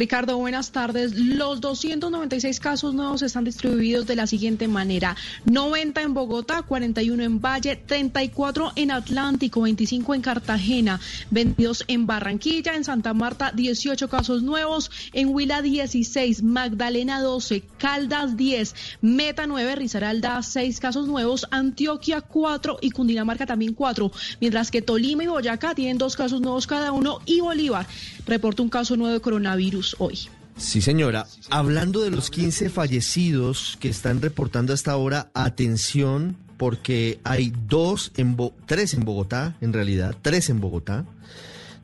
Ricardo, 0.00 0.38
buenas 0.38 0.72
tardes. 0.72 1.14
Los 1.14 1.60
296 1.60 2.58
casos 2.58 2.94
nuevos 2.94 3.20
están 3.20 3.44
distribuidos 3.44 4.06
de 4.06 4.16
la 4.16 4.26
siguiente 4.26 4.66
manera. 4.66 5.14
90 5.44 6.00
en 6.00 6.14
Bogotá, 6.14 6.62
41 6.62 7.22
en 7.22 7.38
Valle, 7.42 7.76
34 7.76 8.72
en 8.76 8.92
Atlántico, 8.92 9.60
25 9.60 10.14
en 10.14 10.22
Cartagena, 10.22 10.98
22 11.30 11.84
en 11.86 12.06
Barranquilla, 12.06 12.76
en 12.76 12.84
Santa 12.84 13.12
Marta 13.12 13.52
18 13.54 14.08
casos 14.08 14.42
nuevos, 14.42 14.90
en 15.12 15.34
Huila 15.34 15.60
16, 15.60 16.44
Magdalena 16.44 17.20
12, 17.20 17.62
Caldas 17.76 18.38
10, 18.38 18.74
Meta 19.02 19.46
9, 19.46 19.76
Risaralda 19.76 20.42
6 20.42 20.80
casos 20.80 21.08
nuevos, 21.08 21.46
Antioquia 21.50 22.22
4 22.22 22.78
y 22.80 22.90
Cundinamarca 22.92 23.44
también 23.44 23.74
4, 23.74 24.10
mientras 24.40 24.70
que 24.70 24.80
Tolima 24.80 25.24
y 25.24 25.26
Boyacá 25.26 25.74
tienen 25.74 25.98
dos 25.98 26.16
casos 26.16 26.40
nuevos 26.40 26.66
cada 26.66 26.90
uno 26.90 27.18
y 27.26 27.42
Bolívar 27.42 27.86
reporta 28.26 28.62
un 28.62 28.70
caso 28.70 28.96
nuevo 28.96 29.12
de 29.12 29.20
coronavirus 29.20 29.89
hoy. 29.98 30.18
Sí, 30.56 30.82
señora. 30.82 31.26
Hablando 31.48 32.00
de 32.00 32.10
los 32.10 32.30
15 32.30 32.68
fallecidos 32.70 33.78
que 33.80 33.88
están 33.88 34.20
reportando 34.20 34.72
hasta 34.74 34.92
ahora, 34.92 35.30
atención, 35.34 36.36
porque 36.58 37.18
hay 37.24 37.52
dos 37.66 38.12
en 38.16 38.36
Bo- 38.36 38.54
tres 38.66 38.92
en 38.94 39.04
Bogotá, 39.04 39.56
en 39.62 39.72
realidad, 39.72 40.14
tres 40.20 40.50
en 40.50 40.60
Bogotá, 40.60 41.06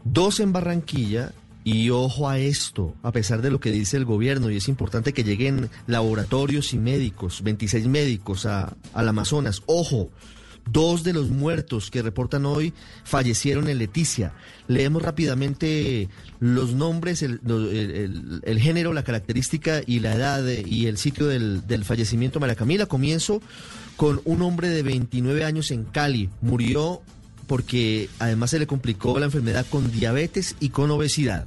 dos 0.05 0.41
en 0.41 0.53
Barranquilla. 0.53 1.33
Y 1.65 1.91
ojo 1.91 2.29
a 2.29 2.39
esto, 2.39 2.95
a 3.03 3.11
pesar 3.11 3.43
de 3.43 3.51
lo 3.51 3.59
que 3.59 3.73
dice 3.73 3.97
el 3.97 4.05
gobierno, 4.05 4.51
y 4.53 4.57
es 4.57 4.69
importante 4.69 5.13
que 5.13 5.25
lleguen 5.25 5.69
laboratorios 5.89 6.73
y 6.73 6.79
médicos, 6.79 7.43
26 7.43 7.89
médicos 7.89 8.47
a, 8.47 8.77
al 8.95 9.09
Amazonas. 9.09 9.63
Ojo, 9.67 10.11
Dos 10.71 11.05
de 11.05 11.12
los 11.12 11.31
muertos 11.31 11.91
que 11.91 12.03
reportan 12.03 12.45
hoy 12.45 12.73
fallecieron 13.05 13.69
en 13.69 13.79
Leticia. 13.79 14.33
Leemos 14.69 15.03
rápidamente 15.03 16.09
los 16.41 16.75
nombres, 16.75 17.23
el, 17.23 17.41
lo- 17.45 17.71
el- 17.71 17.91
el- 17.93 18.41
el 18.45 18.59
género, 18.61 18.93
la 18.93 19.05
característica 19.05 19.81
y 19.87 20.01
la 20.01 20.14
edad 20.14 20.43
de- 20.43 20.64
y 20.67 20.87
el 20.87 20.99
sitio 20.99 21.27
del, 21.27 21.67
del 21.67 21.85
fallecimiento. 21.85 22.41
María 22.41 22.57
Camila, 22.57 22.87
comienzo 22.87 23.41
con 23.97 24.21
un 24.25 24.43
hombre 24.43 24.69
de 24.69 24.83
29 24.83 25.45
años 25.45 25.71
en 25.71 25.85
Cali. 25.85 26.31
Murió 26.43 27.01
porque 27.47 28.09
además 28.19 28.51
se 28.51 28.59
le 28.59 28.67
complicó 28.67 29.19
la 29.21 29.27
enfermedad 29.27 29.64
con 29.71 29.93
diabetes 29.93 30.57
y 30.59 30.71
con 30.71 30.91
obesidad. 30.91 31.47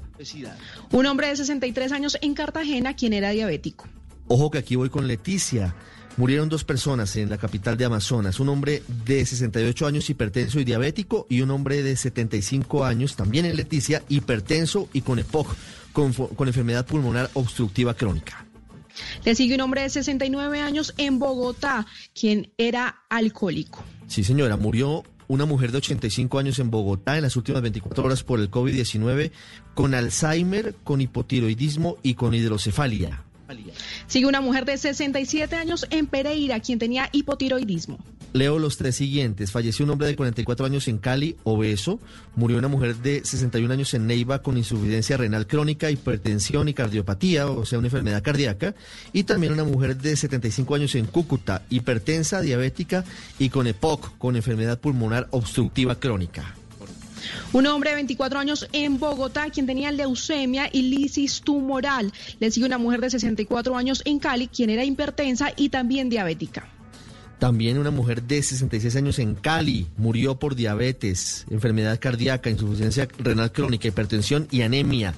Un 0.92 1.06
hombre 1.08 1.28
de 1.28 1.36
63 1.36 1.92
años 1.92 2.18
en 2.22 2.34
Cartagena, 2.36 2.96
quien 2.96 3.12
era 3.12 3.32
diabético. 3.32 3.86
Ojo 4.28 4.50
que 4.50 4.60
aquí 4.60 4.76
voy 4.78 4.90
con 4.90 5.08
Leticia. 5.08 5.76
Murieron 6.18 6.50
dos 6.50 6.64
personas 6.64 7.16
en 7.16 7.30
la 7.30 7.38
capital 7.38 7.78
de 7.78 7.86
Amazonas, 7.86 8.40
un 8.40 8.50
hombre 8.50 8.84
de 9.06 9.26
68 9.26 9.88
años 9.88 10.10
hipertenso 10.10 10.60
y 10.60 10.66
diabético 10.66 11.26
y 11.30 11.42
un 11.42 11.52
hombre 11.52 11.82
de 11.82 11.96
75 11.96 12.84
años, 12.84 13.16
también 13.16 13.46
en 13.46 13.56
Leticia, 13.56 14.04
hipertenso 14.10 14.90
y 14.92 15.02
con 15.02 15.20
EPOC, 15.20 15.56
con, 15.94 16.12
con 16.14 16.48
enfermedad 16.48 16.86
pulmonar 16.86 17.30
obstructiva 17.34 17.94
crónica. 17.94 18.46
Le 19.24 19.36
sigue 19.36 19.56
un 19.56 19.62
hombre 19.62 19.84
de 19.84 19.90
69 19.90 20.60
años 20.60 20.94
en 20.98 21.20
Bogotá, 21.20 21.86
quien 22.14 22.52
era 22.58 23.04
alcohólico. 23.10 23.84
Sí, 24.08 24.24
señora, 24.24 24.58
murió 24.58 25.04
una 25.30 25.46
mujer 25.46 25.72
de 25.72 25.78
85 25.78 26.40
años 26.40 26.60
en 26.60 26.72
Bogotá 26.72 27.16
en 27.16 27.24
las 27.24 27.36
últimas 27.36 27.62
24 27.62 28.04
horas 28.04 28.24
por 28.24 28.40
el 28.40 28.50
COVID-19 28.50 29.32
con 29.76 29.94
Alzheimer, 29.94 30.76
con 30.84 31.02
hipotiroidismo 31.02 31.98
y 32.02 32.16
con 32.16 32.34
hidrocefalia. 32.34 33.24
Sigue 34.08 34.26
una 34.26 34.42
mujer 34.42 34.66
de 34.66 34.78
67 34.78 35.56
años 35.56 35.88
en 35.90 36.08
Pereira, 36.08 36.60
quien 36.60 36.80
tenía 36.80 37.10
hipotiroidismo. 37.12 37.98
Leo 38.34 38.60
los 38.60 38.78
tres 38.78 38.96
siguientes. 38.96 39.52
Falleció 39.52 39.86
un 39.86 39.92
hombre 39.92 40.08
de 40.08 40.16
44 40.16 40.66
años 40.66 40.88
en 40.88 41.00
Cali, 41.00 41.36
obeso. 41.44 42.00
Murió 42.36 42.60
una 42.60 42.68
mujer 42.68 42.98
de 42.98 43.26
61 43.26 43.74
años 43.74 43.94
en 43.96 44.06
Neiva 44.06 44.44
con 44.44 44.58
insuficiencia 44.58 45.18
renal 45.18 45.48
crónica, 45.48 45.90
hipertensión 45.90 46.70
y 46.70 46.74
cardiopatía, 46.76 47.48
o 47.48 47.66
sea, 47.66 47.80
una 47.80 47.88
enfermedad 47.88 48.22
cardíaca. 48.22 48.76
Y 49.14 49.24
también 49.24 49.54
una 49.54 49.64
mujer 49.64 49.98
de 49.98 50.16
75 50.16 50.76
años 50.76 50.94
en 50.96 51.06
Cúcuta, 51.06 51.64
hipertensa, 51.70 52.42
diabética 52.42 53.04
y 53.40 53.50
con 53.50 53.66
EPOC, 53.66 54.18
con 54.20 54.36
enfermedad 54.36 54.80
pulmonar 54.80 55.28
obstructiva 55.32 55.96
crónica. 55.96 56.59
Un 57.54 57.68
hombre 57.68 57.92
de 57.92 57.98
24 57.98 58.40
años 58.40 58.68
en 58.74 59.00
Bogotá, 59.00 59.50
quien 59.50 59.66
tenía 59.66 59.92
leucemia 59.92 60.70
y 60.72 60.84
lisis 60.84 61.42
tumoral. 61.42 62.12
Le 62.40 62.52
sigue 62.52 62.66
una 62.66 62.78
mujer 62.78 63.02
de 63.02 63.10
64 63.10 63.76
años 63.76 64.02
en 64.06 64.20
Cali, 64.20 64.48
quien 64.48 64.70
era 64.70 64.84
hipertensa 64.84 65.52
y 65.56 65.70
también 65.70 66.10
diabética. 66.10 66.68
También 67.40 67.78
una 67.78 67.90
mujer 67.90 68.24
de 68.24 68.44
66 68.44 68.98
años 68.98 69.18
en 69.18 69.34
Cali 69.34 69.88
murió 69.96 70.38
por 70.38 70.56
diabetes, 70.56 71.46
enfermedad 71.50 71.98
cardíaca, 71.98 72.50
insuficiencia 72.50 73.08
renal 73.18 73.54
crónica, 73.54 73.88
hipertensión 73.88 74.50
y 74.52 74.62
anemia. 74.62 75.14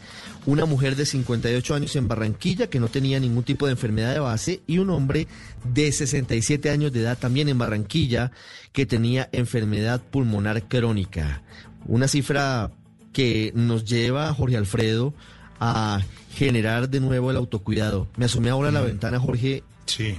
Una 0.46 0.66
mujer 0.66 0.96
de 0.96 1.08
58 1.08 1.74
años 1.74 1.96
en 1.96 2.08
Barranquilla 2.08 2.68
que 2.68 2.80
no 2.80 2.90
tenía 2.90 3.20
ningún 3.20 3.44
tipo 3.44 3.66
de 3.66 3.72
enfermedad 3.72 4.14
de 4.14 4.20
base 4.20 4.62
y 4.68 4.78
un 4.78 4.92
hombre 4.92 5.28
de 5.74 5.92
67 5.92 6.70
años 6.70 6.94
de 6.94 7.02
edad 7.02 7.18
también 7.18 7.50
en 7.50 7.58
Barranquilla 7.58 8.32
que 8.72 8.86
tenía 8.86 9.28
enfermedad 9.32 10.00
pulmonar 10.00 10.68
crónica. 10.68 11.42
Una 11.86 12.08
cifra 12.08 12.72
que 13.14 13.52
nos 13.56 13.86
lleva, 13.86 14.34
Jorge 14.34 14.58
Alfredo, 14.58 15.14
a 15.60 16.02
generar 16.34 16.90
de 16.90 17.00
nuevo 17.00 17.30
el 17.32 17.38
autocuidado. 17.38 18.08
Me 18.18 18.26
asomé 18.26 18.50
ahora 18.50 18.70
a 18.70 18.72
la 18.72 18.82
ventana, 18.82 19.20
Jorge, 19.20 19.64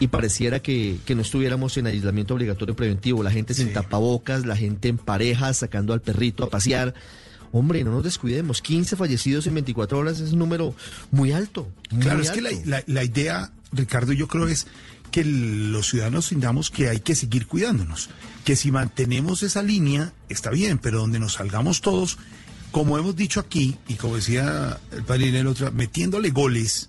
y 0.00 0.06
pareciera 0.08 0.60
que, 0.60 0.98
que 1.06 1.14
no 1.14 1.22
estuviéramos 1.22 1.76
en 1.78 1.86
aislamiento 1.86 2.34
obligatorio 2.34 2.76
preventivo. 2.76 3.22
La 3.22 3.30
gente 3.30 3.54
sin 3.54 3.72
tapabocas, 3.72 4.44
la 4.44 4.56
gente 4.56 4.88
en 4.88 4.98
parejas, 4.98 5.56
sacando 5.58 5.94
al 5.94 6.02
perrito 6.02 6.44
a 6.44 6.50
pasear. 6.50 6.92
Hombre, 7.52 7.82
no 7.84 7.90
nos 7.92 8.04
descuidemos. 8.04 8.60
15 8.62 8.96
fallecidos 8.96 9.46
en 9.46 9.54
24 9.54 9.98
horas 9.98 10.20
es 10.20 10.32
un 10.32 10.38
número 10.40 10.74
muy 11.10 11.32
alto. 11.32 11.68
muy 11.90 12.02
Claro, 12.02 12.20
es 12.20 12.30
que 12.30 12.40
la, 12.42 12.50
la- 12.64 12.84
la 12.86 13.04
idea, 13.04 13.52
Ricardo, 13.72 14.12
yo 14.12 14.28
creo 14.28 14.46
es 14.48 14.66
que 15.12 15.24
los 15.24 15.88
ciudadanos 15.90 16.26
sintamos 16.26 16.70
que 16.70 16.88
hay 16.88 16.98
que 16.98 17.14
seguir 17.14 17.46
cuidándonos, 17.46 18.10
que 18.44 18.56
si 18.56 18.72
mantenemos 18.72 19.44
esa 19.44 19.62
línea 19.62 20.12
está 20.28 20.50
bien, 20.50 20.78
pero 20.78 20.98
donde 20.98 21.20
nos 21.20 21.34
salgamos 21.34 21.80
todos, 21.82 22.18
como 22.72 22.98
hemos 22.98 23.14
dicho 23.14 23.38
aquí 23.38 23.76
y 23.86 23.94
como 23.94 24.16
decía 24.16 24.80
el 24.90 25.04
padre 25.04 25.26
y 25.26 25.36
el 25.36 25.46
otro, 25.46 25.70
metiéndole 25.70 26.30
goles 26.30 26.88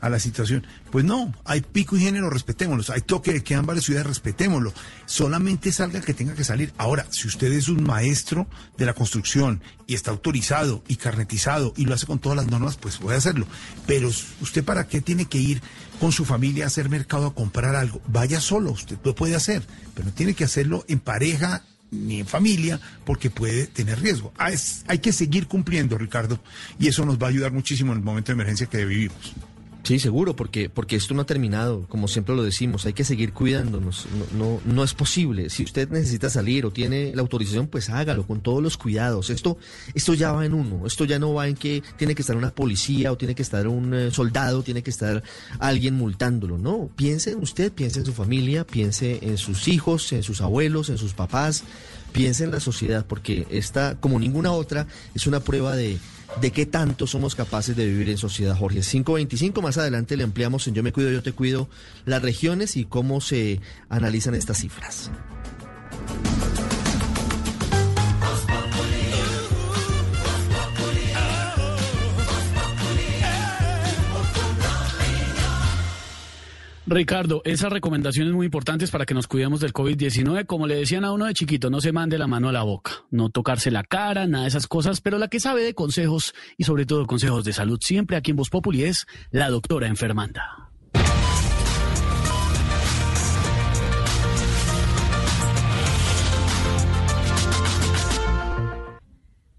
a 0.00 0.08
la 0.08 0.18
situación, 0.18 0.66
pues 0.90 1.04
no, 1.04 1.32
hay 1.44 1.60
pico 1.60 1.96
y 1.96 2.00
género, 2.00 2.30
respetémoslos, 2.30 2.90
hay 2.90 3.02
toque 3.02 3.32
de 3.32 3.44
queda 3.44 3.60
en 3.60 3.66
varias 3.66 3.84
ciudades, 3.84 4.06
respetémoslo, 4.06 4.72
solamente 5.06 5.72
salga 5.72 5.98
el 5.98 6.04
que 6.04 6.14
tenga 6.14 6.34
que 6.34 6.42
salir. 6.42 6.72
Ahora, 6.78 7.06
si 7.10 7.28
usted 7.28 7.52
es 7.52 7.68
un 7.68 7.82
maestro 7.84 8.48
de 8.78 8.86
la 8.86 8.94
construcción 8.94 9.62
y 9.86 9.94
está 9.94 10.10
autorizado 10.10 10.82
y 10.88 10.96
carnetizado 10.96 11.74
y 11.76 11.84
lo 11.84 11.94
hace 11.94 12.06
con 12.06 12.18
todas 12.18 12.36
las 12.36 12.46
normas, 12.46 12.76
pues 12.76 12.96
puede 12.96 13.18
hacerlo. 13.18 13.46
Pero 13.86 14.08
usted 14.40 14.64
para 14.64 14.88
qué 14.88 15.00
tiene 15.00 15.26
que 15.26 15.38
ir 15.38 15.62
con 16.00 16.12
su 16.12 16.24
familia 16.24 16.64
a 16.64 16.66
hacer 16.68 16.88
mercado 16.88 17.26
a 17.26 17.34
comprar 17.34 17.76
algo, 17.76 18.00
vaya 18.06 18.40
solo, 18.40 18.72
usted 18.72 18.96
lo 19.04 19.14
puede 19.14 19.36
hacer, 19.36 19.62
pero 19.94 20.06
no 20.06 20.14
tiene 20.14 20.34
que 20.34 20.44
hacerlo 20.44 20.84
en 20.88 20.98
pareja 20.98 21.62
ni 21.90 22.20
en 22.20 22.26
familia 22.26 22.80
porque 23.04 23.30
puede 23.30 23.66
tener 23.66 24.00
riesgo. 24.00 24.32
Ah, 24.38 24.50
hay 24.86 24.98
que 24.98 25.12
seguir 25.12 25.46
cumpliendo, 25.46 25.98
Ricardo, 25.98 26.40
y 26.78 26.88
eso 26.88 27.04
nos 27.04 27.18
va 27.18 27.26
a 27.26 27.30
ayudar 27.30 27.52
muchísimo 27.52 27.92
en 27.92 27.98
el 27.98 28.04
momento 28.04 28.32
de 28.32 28.34
emergencia 28.34 28.66
que 28.66 28.84
vivimos. 28.84 29.34
Sí, 29.82 29.98
seguro, 29.98 30.36
porque, 30.36 30.68
porque 30.68 30.96
esto 30.96 31.14
no 31.14 31.22
ha 31.22 31.26
terminado, 31.26 31.86
como 31.88 32.06
siempre 32.06 32.36
lo 32.36 32.42
decimos, 32.42 32.84
hay 32.84 32.92
que 32.92 33.04
seguir 33.04 33.32
cuidándonos, 33.32 34.06
no, 34.36 34.38
no, 34.38 34.60
no 34.64 34.84
es 34.84 34.92
posible. 34.94 35.48
Si 35.48 35.64
usted 35.64 35.88
necesita 35.88 36.28
salir 36.28 36.66
o 36.66 36.70
tiene 36.70 37.12
la 37.14 37.22
autorización, 37.22 37.66
pues 37.66 37.88
hágalo 37.88 38.26
con 38.26 38.40
todos 38.40 38.62
los 38.62 38.76
cuidados. 38.76 39.30
Esto, 39.30 39.56
esto 39.94 40.14
ya 40.14 40.32
va 40.32 40.44
en 40.44 40.52
uno, 40.52 40.86
esto 40.86 41.04
ya 41.06 41.18
no 41.18 41.32
va 41.32 41.48
en 41.48 41.56
que 41.56 41.82
tiene 41.96 42.14
que 42.14 42.22
estar 42.22 42.36
una 42.36 42.50
policía 42.50 43.10
o 43.10 43.16
tiene 43.16 43.34
que 43.34 43.42
estar 43.42 43.66
un 43.66 43.94
eh, 43.94 44.10
soldado, 44.10 44.62
tiene 44.62 44.82
que 44.82 44.90
estar 44.90 45.22
alguien 45.58 45.94
multándolo, 45.94 46.58
no. 46.58 46.90
Piense 46.94 47.32
en 47.32 47.38
usted, 47.38 47.72
piense 47.72 48.00
en 48.00 48.06
su 48.06 48.12
familia, 48.12 48.66
piense 48.66 49.18
en 49.22 49.38
sus 49.38 49.66
hijos, 49.66 50.12
en 50.12 50.22
sus 50.22 50.42
abuelos, 50.42 50.90
en 50.90 50.98
sus 50.98 51.14
papás, 51.14 51.64
piense 52.12 52.44
en 52.44 52.50
la 52.50 52.60
sociedad, 52.60 53.06
porque 53.06 53.46
esta, 53.50 53.96
como 53.98 54.18
ninguna 54.18 54.52
otra, 54.52 54.86
es 55.14 55.26
una 55.26 55.40
prueba 55.40 55.74
de 55.74 55.98
de 56.40 56.50
qué 56.52 56.66
tanto 56.66 57.06
somos 57.06 57.34
capaces 57.34 57.76
de 57.76 57.86
vivir 57.86 58.08
en 58.10 58.18
sociedad, 58.18 58.56
Jorge. 58.56 58.80
525, 58.80 59.62
más 59.62 59.78
adelante 59.78 60.16
le 60.16 60.24
ampliamos 60.24 60.66
en 60.68 60.74
Yo 60.74 60.82
me 60.82 60.92
cuido, 60.92 61.10
yo 61.10 61.22
te 61.22 61.32
cuido 61.32 61.68
las 62.04 62.22
regiones 62.22 62.76
y 62.76 62.84
cómo 62.84 63.20
se 63.20 63.60
analizan 63.88 64.34
estas 64.34 64.58
cifras. 64.58 65.10
Ricardo, 76.90 77.40
esas 77.44 77.72
recomendaciones 77.72 78.34
muy 78.34 78.46
importantes 78.46 78.90
para 78.90 79.06
que 79.06 79.14
nos 79.14 79.28
cuidemos 79.28 79.60
del 79.60 79.72
COVID-19. 79.72 80.44
Como 80.46 80.66
le 80.66 80.74
decían 80.74 81.04
a 81.04 81.12
uno 81.12 81.26
de 81.26 81.34
chiquito, 81.34 81.70
no 81.70 81.80
se 81.80 81.92
mande 81.92 82.18
la 82.18 82.26
mano 82.26 82.48
a 82.48 82.52
la 82.52 82.64
boca, 82.64 83.04
no 83.12 83.30
tocarse 83.30 83.70
la 83.70 83.84
cara, 83.84 84.26
nada 84.26 84.42
de 84.42 84.48
esas 84.48 84.66
cosas, 84.66 85.00
pero 85.00 85.16
la 85.16 85.28
que 85.28 85.38
sabe 85.38 85.62
de 85.62 85.72
consejos 85.72 86.34
y 86.58 86.64
sobre 86.64 86.86
todo 86.86 87.06
consejos 87.06 87.44
de 87.44 87.52
salud 87.52 87.78
siempre 87.80 88.16
aquí 88.16 88.32
en 88.32 88.38
Voz 88.38 88.50
Populi 88.50 88.82
es 88.82 89.06
la 89.30 89.50
doctora 89.50 89.86
enfermanda. 89.86 90.69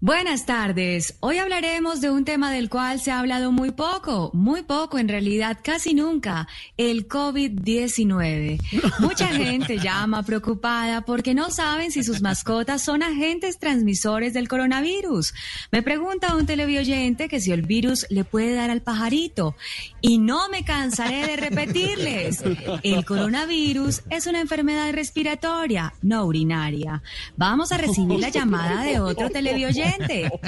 Buenas 0.04 0.46
tardes. 0.46 1.16
Hoy 1.20 1.38
hablaremos 1.38 2.00
de 2.00 2.10
un 2.10 2.24
tema 2.24 2.50
del 2.50 2.68
cual 2.68 2.98
se 2.98 3.12
ha 3.12 3.20
hablado 3.20 3.52
muy 3.52 3.70
poco, 3.70 4.32
muy 4.34 4.62
poco 4.62 4.98
en 4.98 5.06
realidad, 5.06 5.58
casi 5.62 5.94
nunca, 5.94 6.48
el 6.76 7.06
COVID-19. 7.06 8.60
Mucha 8.98 9.28
gente 9.28 9.78
llama 9.78 10.24
preocupada 10.24 11.02
porque 11.02 11.34
no 11.34 11.50
saben 11.50 11.92
si 11.92 12.02
sus 12.02 12.20
mascotas 12.20 12.82
son 12.82 13.04
agentes 13.04 13.60
transmisores 13.60 14.32
del 14.32 14.48
coronavirus. 14.48 15.34
Me 15.70 15.82
pregunta 15.82 16.34
un 16.34 16.46
televidente 16.46 17.28
que 17.28 17.38
si 17.38 17.52
el 17.52 17.62
virus 17.62 18.04
le 18.10 18.24
puede 18.24 18.54
dar 18.56 18.70
al 18.70 18.82
pajarito. 18.82 19.54
Y 20.00 20.18
no 20.18 20.48
me 20.48 20.64
cansaré 20.64 21.28
de 21.28 21.36
repetirles. 21.36 22.42
El 22.82 23.04
coronavirus 23.04 24.02
es 24.10 24.26
una 24.26 24.40
enfermedad 24.40 24.92
respiratoria, 24.92 25.94
no 26.02 26.24
urinaria. 26.24 27.04
Vamos 27.36 27.70
a 27.70 27.78
recibir 27.78 28.18
la 28.18 28.30
llamada 28.30 28.82
de 28.82 28.98
otro 28.98 29.30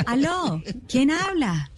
Aló, 0.07 0.63
¿quién 0.89 1.11
habla? 1.11 1.71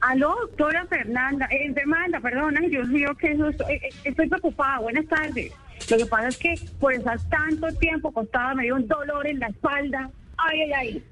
Aló, 0.00 0.34
doctora 0.48 0.86
Fernanda, 0.86 1.46
eh, 1.50 1.72
Fernanda, 1.72 2.20
perdón, 2.20 2.56
ay 2.60 2.68
Dios 2.68 2.88
mío, 2.88 3.14
que 3.18 3.32
eso 3.32 3.48
estoy, 3.48 3.74
eh, 3.76 3.80
estoy 4.04 4.28
preocupada, 4.28 4.80
buenas 4.80 5.06
tardes. 5.06 5.52
Lo 5.90 5.96
que 5.96 6.06
pasa 6.06 6.28
es 6.28 6.36
que 6.36 6.54
por 6.78 6.92
estar 6.92 7.18
tanto 7.30 7.66
tiempo 7.78 8.08
acostada 8.10 8.54
me 8.54 8.64
dio 8.64 8.74
un 8.76 8.86
dolor 8.86 9.26
en 9.26 9.38
la 9.38 9.46
espalda, 9.48 10.10
ay, 10.36 10.60
ay, 10.62 10.72
ay. 10.72 11.04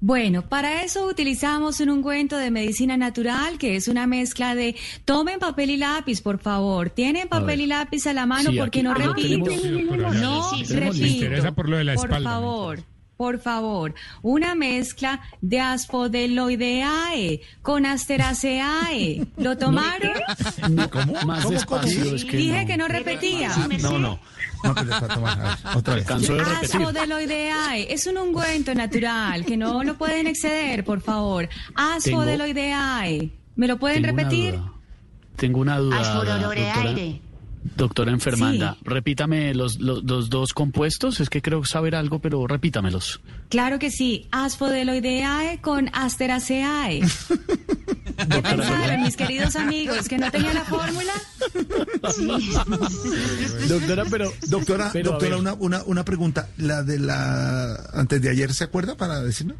Bueno, 0.00 0.42
para 0.46 0.82
eso 0.82 1.06
utilizamos 1.06 1.80
un 1.80 1.88
ungüento 1.88 2.36
de 2.36 2.50
medicina 2.50 2.96
natural 2.98 3.56
que 3.56 3.76
es 3.76 3.88
una 3.88 4.06
mezcla 4.06 4.54
de 4.54 4.74
tomen 5.06 5.38
papel 5.38 5.70
y 5.70 5.76
lápiz, 5.78 6.20
por 6.20 6.38
favor. 6.40 6.90
Tienen 6.90 7.26
papel 7.28 7.62
y 7.62 7.66
lápiz 7.66 8.06
a 8.06 8.12
la 8.12 8.26
mano 8.26 8.50
Sí, 8.50 8.58
porque 8.58 8.80
aquí 8.80 8.82
no 8.82 8.92
repito. 8.92 9.44
tenemos- 9.46 10.14
No 10.16 10.50
Sí, 10.50 10.74
me 10.74 10.80
repito. 10.80 11.06
interesa 11.06 11.52
por 11.52 11.70
lo 11.70 11.78
de 11.78 11.84
la 11.84 11.94
Por 11.94 12.04
espalda, 12.06 12.30
favor. 12.30 12.80
Por 13.24 13.38
favor, 13.40 13.94
una 14.20 14.54
mezcla 14.54 15.18
de 15.40 15.58
aspodeloideae 15.58 17.40
con 17.62 17.86
asteraceae. 17.86 19.26
¿Lo 19.38 19.56
tomaron? 19.56 20.12
¿Cómo? 20.90 21.14
Más 21.24 21.44
¿Cómo, 21.44 21.54
despacio, 21.54 22.04
cómo? 22.04 22.16
es 22.16 22.24
que 22.26 22.36
Dije 22.36 22.60
no. 22.60 22.66
que 22.66 22.76
no 22.76 22.86
repetía. 22.86 23.50
No, 23.80 23.98
no. 23.98 24.18
No, 24.62 24.74
que 24.74 24.84
le 24.84 24.92
está 24.92 25.08
tomando. 25.08 25.42
A 25.42 25.48
ver, 25.48 25.76
Otra 25.78 25.94
vez. 25.94 26.04
Cansó 26.04 26.34
de 26.34 26.44
repetir. 26.44 26.76
Aspodeloideae 26.82 27.86
es 27.94 28.06
un 28.06 28.18
ungüento 28.18 28.74
natural 28.74 29.46
que 29.46 29.56
no 29.56 29.82
lo 29.82 29.96
pueden 29.96 30.26
exceder, 30.26 30.84
por 30.84 31.00
favor. 31.00 31.48
Aspodeloideae. 31.74 33.30
¿Me 33.56 33.66
lo 33.68 33.78
pueden 33.78 34.02
Tengo 34.02 34.18
repetir? 34.18 34.60
Tengo 35.36 35.60
una 35.60 35.78
duda. 35.78 35.98
Asfodoloreaire. 35.98 37.22
Doctora 37.76 38.12
enfermanda, 38.12 38.76
repítame 38.82 39.54
los, 39.54 39.80
los, 39.80 40.04
los 40.04 40.30
dos 40.30 40.52
compuestos. 40.52 41.20
Es 41.20 41.30
que 41.30 41.42
creo 41.42 41.64
saber 41.64 41.94
algo, 41.94 42.18
pero 42.18 42.46
repítamelos. 42.46 43.20
Claro 43.48 43.78
que 43.78 43.90
sí. 43.90 44.28
Aspodeloideae 44.30 45.60
con 45.60 45.90
asteraceae. 45.92 47.00
¿Qué 48.16 48.42
pensaron, 48.42 49.02
mis 49.02 49.16
queridos 49.16 49.56
amigos? 49.56 50.08
¿Que 50.08 50.18
no 50.18 50.30
tenía 50.30 50.52
la 50.52 50.64
fórmula? 50.64 51.12
Doctora, 53.68 54.04
pero. 54.10 54.32
Doctora, 54.46 54.90
pero, 54.92 55.10
doctora 55.12 55.36
una, 55.36 55.54
una, 55.54 55.82
una 55.84 56.04
pregunta. 56.04 56.48
La 56.56 56.82
de 56.82 56.98
la. 56.98 57.74
Antes 57.92 58.22
de 58.22 58.30
ayer, 58.30 58.52
¿se 58.52 58.64
acuerda 58.64 58.96
para 58.96 59.20
decirnos? 59.20 59.56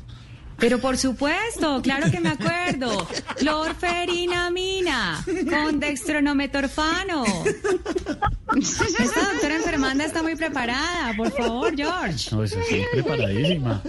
Pero 0.59 0.79
por 0.79 0.97
supuesto, 0.97 1.81
claro 1.83 2.11
que 2.11 2.21
me 2.21 2.31
acuerdo. 2.31 3.07
Clorferinamina 3.37 5.25
con 5.51 5.81
dextronometorfano. 5.81 7.25
Esta 8.57 9.33
doctora 9.33 9.57
enfermanda 9.57 10.05
está 10.05 10.23
muy 10.23 10.37
preparada. 10.37 11.15
Por 11.17 11.31
favor, 11.33 11.75
George. 11.77 12.29
No, 12.35 12.45
eso 12.45 12.57
sí, 12.69 12.83
preparadísima. 12.93 13.83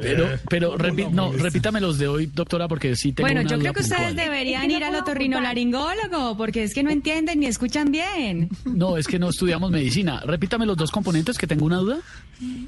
Pero, 0.00 0.28
pero 0.50 0.76
repi- 0.76 1.10
no, 1.10 1.32
repítame 1.32 1.80
los 1.80 1.98
de 1.98 2.08
hoy, 2.08 2.26
doctora, 2.26 2.68
porque 2.68 2.96
sí 2.96 3.12
tengo 3.12 3.26
Bueno, 3.26 3.42
una 3.42 3.50
yo 3.50 3.58
creo 3.58 3.72
que 3.72 3.80
ustedes 3.82 4.08
puntual. 4.08 4.24
deberían 4.26 4.70
ir 4.70 4.82
al 4.84 4.94
otorrinolaringólogo 4.96 6.36
porque 6.36 6.64
es 6.64 6.74
que 6.74 6.82
no 6.82 6.90
entienden 6.90 7.40
ni 7.40 7.46
escuchan 7.46 7.90
bien. 7.92 8.48
No, 8.64 8.96
es 8.96 9.06
que 9.06 9.18
no 9.18 9.28
estudiamos 9.30 9.70
medicina. 9.70 10.20
Repítame 10.26 10.66
los 10.66 10.76
dos 10.76 10.90
componentes 10.90 11.38
que 11.38 11.46
tengo 11.46 11.64
una 11.64 11.76
duda. 11.78 11.98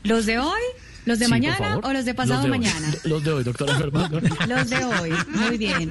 ¿Los 0.04 0.24
de 0.26 0.38
hoy? 0.38 0.60
¿Los 1.08 1.18
de 1.18 1.24
Sí, 1.24 1.30
mañana 1.30 1.80
o 1.82 1.92
los 1.92 2.04
de 2.04 2.14
pasado 2.14 2.34
Los 2.34 2.44
de 2.44 2.50
hoy. 2.52 2.58
mañana? 2.58 2.94
Los 3.04 3.24
de 3.24 3.32
hoy, 3.32 3.44
doctora 3.44 3.72
enfermanda. 3.72 4.20
Los 4.46 4.68
de 4.70 4.84
hoy, 4.84 5.12
muy 5.28 5.56
bien. 5.58 5.90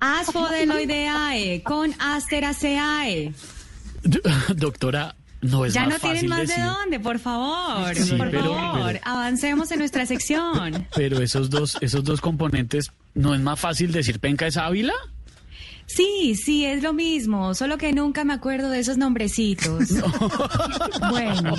Asfodeloideae 0.00 1.62
con 1.62 1.94
asteraceae. 1.98 3.32
Doctora, 4.56 5.14
no 5.42 5.64
es 5.64 5.74
ya 5.74 5.82
más 5.86 5.94
no 5.94 5.98
tienen 6.00 6.28
más 6.28 6.40
decir. 6.40 6.56
de 6.56 6.62
dónde, 6.64 7.00
por 7.00 7.18
favor. 7.18 7.94
Sí, 7.94 8.12
por 8.14 8.30
pero- 8.30 8.54
favor, 8.54 8.86
pero- 8.94 9.00
avancemos 9.04 9.70
en 9.70 9.78
nuestra 9.78 10.06
sección. 10.06 10.86
Pero 10.94 11.20
esos 11.22 11.50
dos, 11.50 11.78
esos 11.80 12.02
dos 12.04 12.20
componentes, 12.20 12.90
¿no 13.14 13.34
es 13.34 13.40
más 13.40 13.60
fácil 13.60 13.92
decir 13.92 14.18
penca 14.18 14.46
es 14.46 14.56
Ávila? 14.56 14.94
Sí, 15.86 16.34
sí, 16.34 16.64
es 16.64 16.82
lo 16.82 16.92
mismo, 16.92 17.54
solo 17.54 17.76
que 17.76 17.92
nunca 17.92 18.24
me 18.24 18.32
acuerdo 18.32 18.70
de 18.70 18.78
esos 18.80 18.96
nombrecitos. 18.96 19.88
Bueno. 21.10 21.54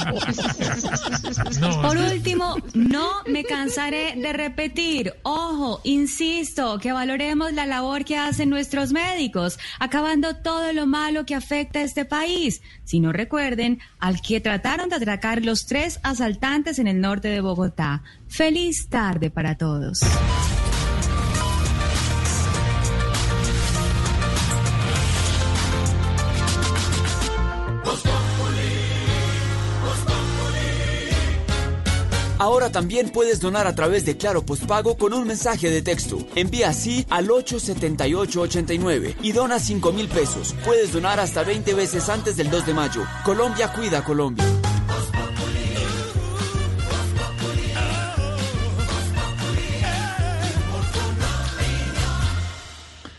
Por 1.82 1.98
último, 1.98 2.56
no 2.74 3.10
me 3.28 3.44
cansaré 3.44 4.16
de 4.16 4.34
repetir, 4.34 5.14
ojo, 5.24 5.82
insisto, 5.84 6.80
que 6.80 6.92
valoremos 6.92 7.54
la 7.54 7.66
labor 7.66 8.06
que 8.06 8.18
hacen 8.18 8.50
nuestros 8.50 8.92
médicos, 8.92 9.60
acabando 9.80 10.36
todo 10.38 10.74
lo 10.74 10.88
malo 10.88 11.26
que 11.26 11.36
afecta 11.36 11.80
a 11.80 11.84
este 11.84 12.06
país. 12.06 12.62
Si 12.84 13.00
no 13.00 13.12
recuerden, 13.12 13.80
al 14.00 14.22
que 14.22 14.40
trataron 14.40 14.90
de 14.90 14.96
atracar 14.96 15.44
los 15.44 15.66
tres 15.66 16.00
asaltantes 16.04 16.80
en 16.80 16.88
el 16.88 17.00
norte 17.00 17.28
de 17.28 17.42
Bogotá. 17.42 18.04
Feliz 18.28 18.88
tarde 18.90 19.30
para 19.30 19.58
todos. 19.58 20.00
Ahora 32.44 32.74
también 32.74 33.10
puedes 33.10 33.40
donar 33.40 33.68
a 33.68 33.74
través 33.74 34.04
de 34.04 34.18
Claro 34.18 34.46
Postpago 34.46 34.98
con 34.98 35.14
un 35.14 35.26
mensaje 35.26 35.70
de 35.70 35.82
texto. 35.82 36.18
Envía 36.36 36.68
así 36.68 37.06
al 37.10 37.32
87889 37.32 39.16
y 39.22 39.32
dona 39.32 39.60
5 39.60 39.94
mil 39.94 40.10
pesos. 40.10 40.54
Puedes 40.66 40.92
donar 40.92 41.22
hasta 41.22 41.46
20 41.46 41.74
veces 41.74 42.10
antes 42.10 42.36
del 42.36 42.50
2 42.50 42.66
de 42.66 42.74
mayo. 42.74 43.04
Colombia 43.24 43.72
cuida 43.72 44.00
a 44.00 44.04
Colombia. 44.04 44.44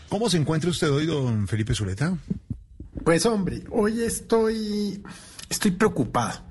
¿Cómo 0.07 0.29
se 0.29 0.37
encuentra 0.37 0.69
usted 0.69 0.91
hoy, 0.91 1.07
don 1.07 1.47
Felipe 1.47 1.73
Zuleta? 1.73 2.15
Pues 3.03 3.25
hombre, 3.25 3.63
hoy 3.71 4.03
estoy, 4.03 5.01
estoy 5.49 5.71
preocupado. 5.71 6.44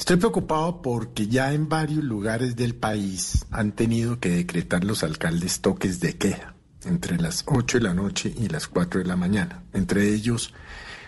Estoy 0.00 0.16
preocupado 0.16 0.80
porque 0.80 1.28
ya 1.28 1.52
en 1.52 1.68
varios 1.68 2.02
lugares 2.02 2.56
del 2.56 2.74
país 2.74 3.44
han 3.50 3.72
tenido 3.72 4.18
que 4.18 4.30
decretar 4.30 4.82
los 4.82 5.04
alcaldes 5.04 5.60
toques 5.60 6.00
de 6.00 6.16
queda 6.16 6.54
entre 6.86 7.18
las 7.18 7.44
8 7.46 7.76
de 7.78 7.84
la 7.84 7.92
noche 7.92 8.32
y 8.34 8.48
las 8.48 8.66
4 8.66 9.00
de 9.00 9.06
la 9.06 9.16
mañana. 9.16 9.62
Entre 9.74 10.08
ellos, 10.08 10.54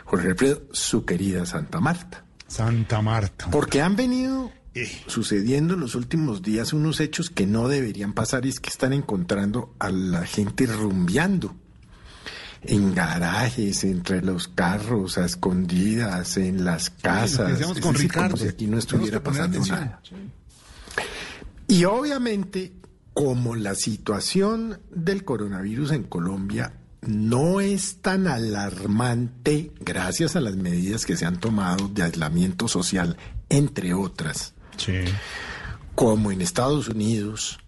Jorge 0.05 0.29
Alfredo, 0.29 0.61
su 0.73 1.07
querida 1.07 1.47
Santa 1.47 1.81
Marta. 1.81 2.27
Santa 2.47 3.01
Marta. 3.01 3.49
Porque 3.51 3.81
han 3.81 3.97
venido 3.97 4.53
sucediendo 5.07 5.73
en 5.73 5.81
los 5.81 5.95
últimos 5.95 6.43
días 6.43 6.75
unos 6.75 7.01
hechos 7.01 7.31
que 7.31 7.47
no 7.47 7.69
deberían 7.69 8.13
pasar 8.13 8.45
y 8.45 8.51
es 8.51 8.61
que 8.61 8.69
están 8.69 8.93
encontrando 8.93 9.75
a 9.79 9.91
la 9.91 10.27
gente 10.27 10.67
rumbeando 10.67 11.57
en 12.65 12.95
garajes, 12.95 13.85
entre 13.85 14.23
los 14.23 14.49
carros, 14.49 15.19
a 15.19 15.25
escondidas, 15.25 16.37
en 16.37 16.65
las 16.65 16.91
casas. 16.91 17.61
Es 17.61 17.67
con 17.81 17.93
decir, 17.93 18.09
Ricardo. 18.09 18.31
Como 18.33 18.43
si 18.43 18.49
aquí 18.49 18.67
no 18.67 18.79
estuviera 18.79 19.23
pasando 19.23 19.59
atención. 19.59 19.81
nada. 19.81 20.03
Y 21.67 21.85
obviamente, 21.85 22.73
como 23.15 23.55
la 23.57 23.75
situación 23.75 24.79
del 24.91 25.25
coronavirus 25.25 25.93
en 25.93 26.05
Colombia 26.05 26.75
no 27.03 27.61
es 27.61 27.97
tan 28.01 28.29
alarmante 28.29 29.73
gracias 29.81 30.37
a 30.37 30.41
las 30.41 30.57
medidas 30.57 31.05
que 31.05 31.17
se 31.17 31.27
han 31.27 31.41
tomado 31.41 31.89
de 31.89 32.05
aislamiento 32.05 32.69
social, 32.69 33.17
entre 33.49 33.93
otras, 33.93 34.55
como 35.95 36.31
en 36.31 36.41
Estados 36.41 36.89
Unidos 36.89 37.59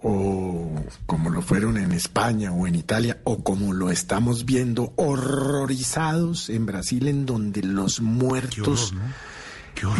o 0.00 0.70
como 1.06 1.30
lo 1.30 1.42
fueron 1.42 1.76
en 1.76 1.92
España 1.92 2.52
o 2.52 2.66
en 2.66 2.74
Italia, 2.74 3.20
o 3.24 3.42
como 3.42 3.72
lo 3.72 3.90
estamos 3.90 4.44
viendo 4.44 4.92
horrorizados 4.96 6.50
en 6.50 6.66
Brasil, 6.66 7.08
en 7.08 7.26
donde 7.26 7.62
los 7.62 8.00
muertos 8.00 8.94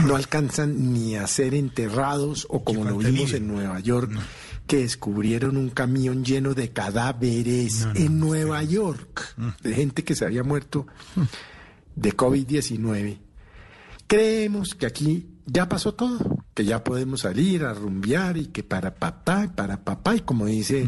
no 0.07 0.16
alcanzan 0.16 0.92
ni 0.92 1.16
a 1.16 1.26
ser 1.26 1.55
enterrados, 1.55 2.46
o 2.51 2.64
como 2.64 2.84
lo 2.84 2.99
vimos 2.99 3.32
en 3.32 3.49
Nueva 3.49 3.80
York, 3.80 4.12
que 4.66 4.78
descubrieron 4.78 5.57
un 5.57 5.70
camión 5.70 6.24
lleno 6.24 6.55
de 6.55 6.70
cadáveres 6.70 7.86
en 7.94 8.20
Nueva 8.20 8.62
York, 8.62 9.34
de 9.62 9.74
gente 9.74 10.05
que 10.05 10.14
se 10.14 10.24
había 10.24 10.44
muerto 10.44 10.86
de 11.96 12.16
COVID-19. 12.16 13.18
Creemos 14.07 14.74
que 14.74 14.86
aquí 14.86 15.26
ya 15.46 15.68
pasó 15.68 15.94
todo, 15.94 16.38
que 16.59 16.65
ya 16.65 16.83
podemos 16.83 17.21
salir 17.21 17.65
a 17.65 17.73
rumbear 17.73 18.37
y 18.37 18.47
que 18.47 18.65
para 18.65 18.93
papá, 18.97 19.45
y 19.45 19.47
para 19.47 19.85
papá, 19.85 20.17
y 20.17 20.23
como 20.23 20.47
dice 20.47 20.85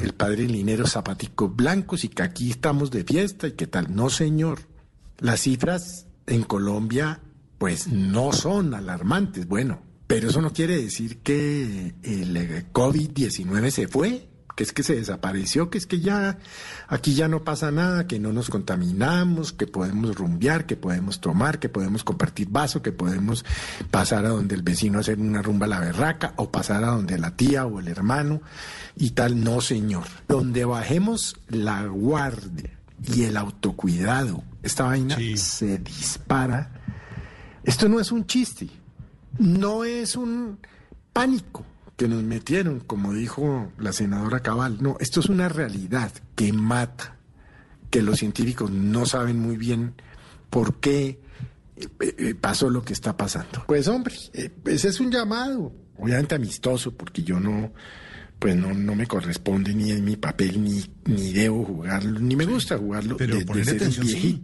el 0.00 0.14
padre 0.14 0.46
Linero, 0.46 0.86
zapaticos 0.86 1.54
blancos 1.54 2.04
y 2.04 2.08
que 2.08 2.22
aquí 2.22 2.50
estamos 2.50 2.90
de 2.90 3.04
fiesta 3.04 3.48
y 3.48 3.52
que 3.52 3.66
tal. 3.66 3.94
No, 3.94 4.08
señor. 4.08 4.60
Las 5.18 5.40
cifras 5.40 6.06
en 6.26 6.42
Colombia, 6.42 7.20
pues 7.58 7.86
no 7.88 8.32
son 8.32 8.72
alarmantes. 8.72 9.46
Bueno, 9.46 9.82
pero 10.06 10.30
eso 10.30 10.40
no 10.40 10.54
quiere 10.54 10.80
decir 10.80 11.18
que 11.18 11.92
el 12.02 12.34
eh, 12.38 12.64
COVID-19 12.72 13.70
se 13.70 13.88
fue, 13.88 14.29
que 14.60 14.64
es 14.64 14.72
que 14.74 14.82
se 14.82 14.94
desapareció, 14.94 15.70
que 15.70 15.78
es 15.78 15.86
que 15.86 16.00
ya 16.00 16.36
aquí 16.86 17.14
ya 17.14 17.28
no 17.28 17.44
pasa 17.44 17.70
nada, 17.70 18.06
que 18.06 18.18
no 18.18 18.30
nos 18.30 18.50
contaminamos, 18.50 19.54
que 19.54 19.66
podemos 19.66 20.14
rumbear, 20.14 20.66
que 20.66 20.76
podemos 20.76 21.18
tomar, 21.18 21.58
que 21.58 21.70
podemos 21.70 22.04
compartir 22.04 22.50
vaso, 22.50 22.82
que 22.82 22.92
podemos 22.92 23.46
pasar 23.90 24.26
a 24.26 24.28
donde 24.28 24.54
el 24.54 24.60
vecino 24.60 24.98
a 24.98 25.00
hacer 25.00 25.18
una 25.18 25.40
rumba 25.40 25.64
a 25.64 25.70
la 25.70 25.80
berraca 25.80 26.34
o 26.36 26.50
pasar 26.50 26.84
a 26.84 26.88
donde 26.88 27.18
la 27.18 27.34
tía 27.36 27.64
o 27.64 27.80
el 27.80 27.88
hermano 27.88 28.42
y 28.96 29.12
tal. 29.12 29.42
No, 29.42 29.62
señor. 29.62 30.04
Donde 30.28 30.66
bajemos 30.66 31.40
la 31.48 31.86
guardia 31.86 32.78
y 33.02 33.22
el 33.22 33.38
autocuidado, 33.38 34.44
esta 34.62 34.84
vaina 34.84 35.16
se 35.36 35.78
dispara. 35.78 36.70
Esto 37.64 37.88
no 37.88 37.98
es 37.98 38.12
un 38.12 38.26
chiste, 38.26 38.68
no 39.38 39.84
es 39.84 40.16
un 40.16 40.58
pánico 41.14 41.64
que 42.00 42.08
nos 42.08 42.22
metieron, 42.22 42.80
como 42.80 43.12
dijo 43.12 43.70
la 43.76 43.92
senadora 43.92 44.40
Cabal. 44.40 44.78
No, 44.80 44.96
esto 45.00 45.20
es 45.20 45.28
una 45.28 45.50
realidad 45.50 46.10
que 46.34 46.50
mata, 46.50 47.18
que 47.90 48.00
los 48.00 48.20
científicos 48.20 48.70
no 48.70 49.04
saben 49.04 49.38
muy 49.38 49.58
bien 49.58 49.92
por 50.48 50.80
qué 50.80 51.20
eh, 51.76 51.88
eh, 52.00 52.34
pasó 52.34 52.70
lo 52.70 52.82
que 52.82 52.94
está 52.94 53.18
pasando. 53.18 53.64
Pues 53.66 53.86
hombre, 53.86 54.14
eh, 54.32 54.50
ese 54.64 54.88
es 54.88 54.98
un 54.98 55.10
llamado, 55.10 55.74
obviamente 55.98 56.34
amistoso, 56.34 56.96
porque 56.96 57.22
yo 57.22 57.38
no, 57.38 57.70
pues 58.38 58.56
no, 58.56 58.72
no 58.72 58.94
me 58.94 59.06
corresponde 59.06 59.74
ni 59.74 59.90
en 59.90 60.02
mi 60.02 60.16
papel, 60.16 60.64
ni, 60.64 60.82
ni 61.04 61.34
debo 61.34 61.66
jugarlo, 61.66 62.18
ni 62.18 62.34
me 62.34 62.46
gusta 62.46 62.78
jugarlo 62.78 63.18
Pero 63.18 63.34
de, 63.34 63.40
de 63.40 63.44
ponle 63.44 63.64
ser 63.66 63.82
un 63.82 63.92
sí. 63.92 64.42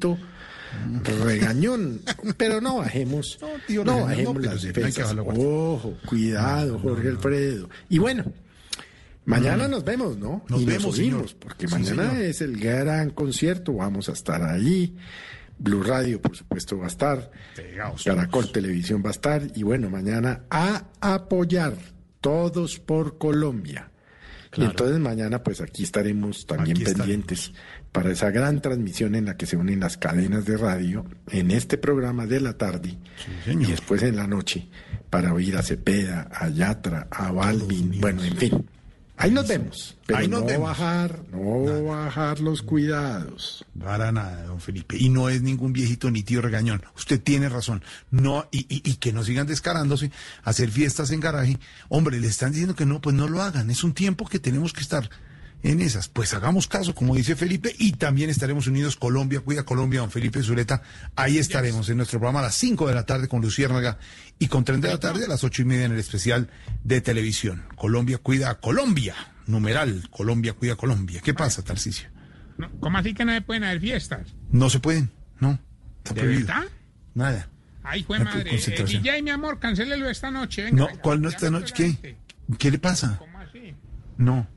Regañón, 1.25 2.01
pero 2.37 2.61
no 2.61 2.79
bajemos, 2.79 3.39
no, 3.41 3.49
tío, 3.67 3.85
regañón, 3.85 4.09
bajemos 4.09 4.35
no, 4.35 4.41
pero 4.41 4.53
las 4.55 4.63
defensas. 4.63 5.15
Ojo, 5.19 5.95
cuidado, 6.07 6.79
Jorge 6.79 7.09
Alfredo. 7.09 7.69
Y 7.89 7.99
bueno, 7.99 8.25
mañana 9.25 9.69
nos 9.69 9.85
vemos, 9.85 10.17
¿no? 10.19 10.45
Nos 10.49 10.63
y 10.63 10.65
vemos, 10.65 10.85
nos 10.87 10.99
oímos, 10.99 11.35
porque 11.35 11.67
Sí, 11.69 11.75
mañana 11.75 12.11
señor. 12.11 12.25
es 12.25 12.41
el 12.41 12.57
gran 12.59 13.11
concierto, 13.11 13.73
vamos 13.75 14.09
a 14.09 14.13
estar 14.13 14.43
ahí. 14.43 14.97
Blue 15.59 15.83
Radio, 15.83 16.21
por 16.21 16.37
supuesto, 16.37 16.77
va 16.79 16.85
a 16.85 16.89
estar. 16.89 17.31
Caracol 18.05 18.53
Televisión 18.53 19.03
va 19.03 19.09
a 19.09 19.13
estar. 19.13 19.43
Y 19.55 19.63
bueno, 19.63 19.89
mañana 19.89 20.43
a 20.51 20.85
apoyar 21.01 21.75
todos 22.21 22.79
por 22.79 23.17
Colombia. 23.17 23.91
Y 24.55 24.65
entonces 24.65 24.99
mañana, 24.99 25.43
pues 25.43 25.61
aquí 25.61 25.83
estaremos 25.83 26.47
también 26.47 26.77
Aquí 26.77 26.85
estaremos. 26.85 27.53
Para 27.97 28.13
esa 28.13 28.31
gran 28.31 28.61
transmisión 28.61 29.15
en 29.15 29.25
la 29.25 29.37
que 29.37 29.47
se 29.47 29.57
unen 29.57 29.81
las 29.81 29.97
cadenas 29.97 30.45
de 30.45 30.57
radio 30.59 31.07
en 31.31 31.51
este 31.51 31.79
programa 31.79 32.27
de 32.27 32.41
la 32.41 32.53
tarde 32.53 32.99
y 33.47 33.65
después 33.65 34.03
en 34.03 34.17
la 34.17 34.27
noche 34.27 34.69
para 35.11 35.33
oír 35.33 35.57
a 35.57 35.63
Cepeda, 35.63 36.29
a 36.33 36.49
Yatra, 36.49 37.09
a 37.11 37.33
Balvin, 37.33 37.99
bueno, 38.01 38.23
en 38.23 38.37
fin. 38.37 38.67
Ahí 39.19 39.31
nos 39.31 39.49
vemos, 39.49 39.97
pero 40.05 40.19
Ahí 40.19 40.29
nos 40.29 40.41
no 40.43 40.47
vemos. 40.47 40.69
bajar, 40.69 41.23
no 41.33 41.85
bajar 41.85 42.39
los 42.41 42.61
cuidados. 42.61 43.65
Para 43.83 44.13
nada, 44.13 44.43
don 44.45 44.61
Felipe. 44.61 44.99
Y 44.99 45.09
no 45.09 45.31
es 45.31 45.41
ningún 45.41 45.73
viejito 45.73 46.11
ni 46.11 46.23
tío 46.23 46.43
regañón. 46.43 46.83
Usted 46.95 47.19
tiene 47.23 47.49
razón. 47.49 47.83
No, 48.11 48.47
y, 48.51 48.67
y- 48.69 48.83
y 48.85 48.97
que 48.97 49.15
no 49.15 49.25
sigan 49.25 49.47
descarándose, 49.47 50.11
hacer 50.45 50.69
fiestas 50.71 51.13
en 51.13 51.21
garaje. 51.21 51.59
Hombre, 51.89 52.21
le 52.21 52.27
están 52.27 52.51
diciendo 52.51 52.77
que 52.77 52.85
no, 52.85 53.01
pues 53.01 53.17
no 53.17 53.27
lo 53.27 53.41
hagan. 53.41 53.71
Es 53.71 53.85
un 53.85 53.95
tiempo 53.95 54.27
que 54.29 54.39
tenemos 54.39 54.75
que 54.75 54.83
estar 54.83 55.09
en 55.71 55.81
esas. 55.81 56.09
Pues 56.09 56.33
hagamos 56.35 56.69
caso, 56.69 56.95
como 56.95 57.15
dice 57.17 57.35
Felipe, 57.37 57.75
y 57.79 57.93
también 57.93 58.31
estaremos 58.31 58.67
unidos 58.67 58.97
Colombia, 58.97 59.41
cuida 59.41 59.65
Colombia, 59.65 60.01
don 60.01 60.11
Felipe 60.11 60.43
Zuleta. 60.43 60.83
Ahí 61.17 61.39
estaremos 61.39 61.89
en 61.89 61.97
nuestro 61.97 62.19
programa 62.19 62.41
a 62.41 62.45
las 62.45 62.55
5 62.55 62.87
de 62.89 62.95
la 62.95 63.05
tarde 63.05 63.29
con 63.29 63.43
Luciérnaga 63.43 63.99
y 64.39 64.47
con 64.49 64.65
3 64.65 64.81
de 64.81 64.89
la 64.89 64.99
tarde 65.01 65.25
a 65.25 65.29
las 65.29 65.43
ocho 65.45 65.63
y 65.63 65.65
media 65.65 65.85
en 65.87 65.93
el 65.93 65.99
especial 65.99 66.49
de 66.85 67.01
televisión. 67.01 67.65
Colombia, 67.77 68.19
cuida 68.19 68.51
a 68.51 68.61
Colombia. 68.61 69.15
Numeral, 69.47 70.09
Colombia, 70.11 70.53
cuida 70.53 70.75
a 70.75 70.77
Colombia. 70.77 71.21
¿Qué 71.23 71.35
pasa, 71.35 71.63
Tarcicio? 71.63 72.09
No, 72.59 72.71
¿Cómo 72.81 72.99
así 72.99 73.13
que 73.15 73.25
no 73.25 73.33
se 73.33 73.43
pueden 73.43 73.65
haber 73.65 73.81
fiestas? 73.81 74.35
No 74.51 74.71
se 74.71 74.81
pueden, 74.81 75.11
no. 75.41 75.59
Está 75.99 76.15
¿De 76.15 76.21
prohibido. 76.21 76.47
verdad? 76.47 76.65
Nada. 77.15 77.49
Ay, 77.83 78.03
fue 78.03 78.19
madre. 78.19 78.55
Eh. 78.55 78.85
DJ, 78.85 79.23
mi 79.23 79.31
amor, 79.31 79.59
cancélelo 79.61 80.09
esta 80.11 80.31
noche. 80.31 80.65
Venga, 80.65 80.77
No, 80.77 80.87
venga, 80.89 81.01
¿cuál 81.03 81.23
no 81.23 81.29
esta 81.29 81.51
noche? 81.51 81.75
¿Qué? 81.75 82.17
¿Qué 82.59 82.71
le 82.71 82.79
pasa? 82.79 83.17
¿Cómo 83.19 83.39
así? 83.39 83.75
No, 84.17 84.49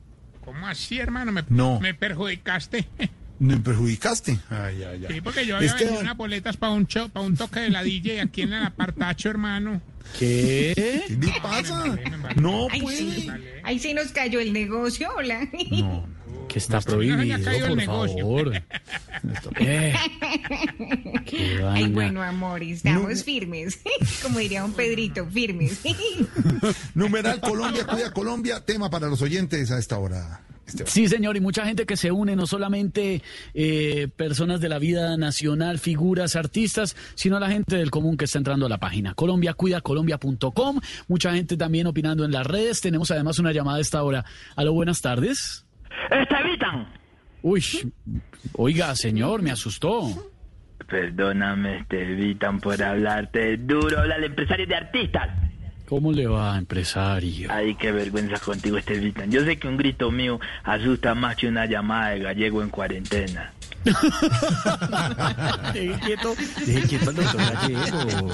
¿Cómo 0.60 0.70
así, 0.70 0.98
hermano? 0.98 1.32
Me, 1.32 1.42
No. 1.48 1.80
me 1.80 1.94
perjudicaste. 1.94 2.86
me 3.38 3.56
perjudicaste. 3.56 4.38
Ay, 4.50 4.82
ay, 4.82 5.06
ay. 5.08 5.14
Sí, 5.14 5.20
porque 5.22 5.46
yo 5.46 5.56
había 5.56 5.72
vendido 5.74 6.00
unas 6.00 6.14
boletas 6.18 6.58
para 6.58 6.74
un, 6.74 6.86
show, 6.86 7.08
para 7.08 7.24
un 7.24 7.34
toque 7.34 7.60
de 7.60 7.70
la 7.70 7.82
DJ 7.82 8.20
aquí 8.20 8.42
en 8.42 8.52
el 8.52 8.62
apartacho, 8.62 9.30
hermano. 9.30 9.80
¿Qué? 10.18 10.74
¿Qué 11.08 11.16
le 11.16 11.40
pasa? 11.40 11.96
No, 12.36 12.66
pues. 12.78 12.98
sí. 12.98 13.30
Ahí 13.62 13.78
sí 13.78 13.94
nos 13.94 14.08
cayó 14.12 14.38
el 14.38 14.52
negocio, 14.52 15.08
hola. 15.16 15.48
Que 16.50 16.58
está 16.58 16.80
prohibido, 16.80 17.38
por 17.60 17.82
favor. 17.82 18.52
Eh, 19.60 19.94
qué 21.26 21.62
Ay, 21.62 21.88
bueno, 21.88 22.22
amor, 22.22 22.62
estamos 22.62 23.22
firmes. 23.22 23.78
Como 24.22 24.38
diría 24.38 24.64
un 24.64 24.72
Pedrito, 24.72 25.26
firmes. 25.26 25.80
Numeral 26.94 27.40
Colombia, 27.40 27.86
cuida 27.86 28.12
Colombia. 28.12 28.64
Tema 28.64 28.88
para 28.88 29.08
los 29.08 29.20
oyentes 29.20 29.70
a 29.70 29.78
esta 29.78 29.98
hora. 29.98 30.40
Sí, 30.86 31.08
señor, 31.08 31.36
y 31.36 31.40
mucha 31.40 31.66
gente 31.66 31.84
que 31.84 31.96
se 31.96 32.10
une, 32.10 32.34
no 32.34 32.46
solamente 32.46 33.22
eh, 33.54 34.08
personas 34.16 34.60
de 34.60 34.68
la 34.68 34.78
vida 34.78 35.16
nacional, 35.16 35.78
figuras, 35.78 36.34
artistas, 36.36 36.96
sino 37.14 37.38
la 37.38 37.50
gente 37.50 37.76
del 37.76 37.90
común 37.90 38.16
que 38.16 38.24
está 38.24 38.38
entrando 38.38 38.66
a 38.66 38.68
la 38.68 38.78
página 38.78 39.14
colombiacuidacolombia.com. 39.14 40.80
Mucha 41.08 41.34
gente 41.34 41.56
también 41.56 41.86
opinando 41.86 42.24
en 42.24 42.32
las 42.32 42.46
redes. 42.46 42.80
Tenemos 42.80 43.10
además 43.10 43.38
una 43.38 43.52
llamada 43.52 43.78
a 43.78 43.82
esta 43.82 44.02
hora. 44.02 44.24
Aló, 44.56 44.72
buenas 44.72 45.00
tardes. 45.00 45.64
Estevitan. 46.10 46.88
Uy, 47.42 47.64
oiga, 48.54 48.94
señor, 48.94 49.42
me 49.42 49.50
asustó. 49.50 50.02
Perdóname, 50.86 51.78
Estevitan, 51.78 52.60
por 52.60 52.82
hablarte 52.82 53.56
duro. 53.56 54.00
Habla 54.00 54.16
el 54.16 54.24
empresario 54.24 54.66
de 54.66 54.74
artistas. 54.74 55.28
¿Cómo 55.88 56.12
le 56.12 56.26
va, 56.26 56.56
empresario? 56.56 57.48
Ay, 57.52 57.74
qué 57.74 57.90
vergüenza 57.90 58.38
contigo, 58.38 58.76
Estevitan. 58.76 59.30
Yo 59.30 59.44
sé 59.44 59.58
que 59.58 59.66
un 59.66 59.76
grito 59.76 60.10
mío 60.10 60.38
asusta 60.62 61.14
más 61.14 61.36
que 61.36 61.48
una 61.48 61.66
llamada 61.66 62.10
de 62.10 62.20
gallego 62.20 62.62
en 62.62 62.70
cuarentena. 62.70 63.52
Deje 65.72 65.98
quieto, 66.04 66.34
deje 66.66 66.88
quieto 66.88 67.10
al 67.10 67.16
doctor 67.16 67.40
Gallego. 67.40 68.30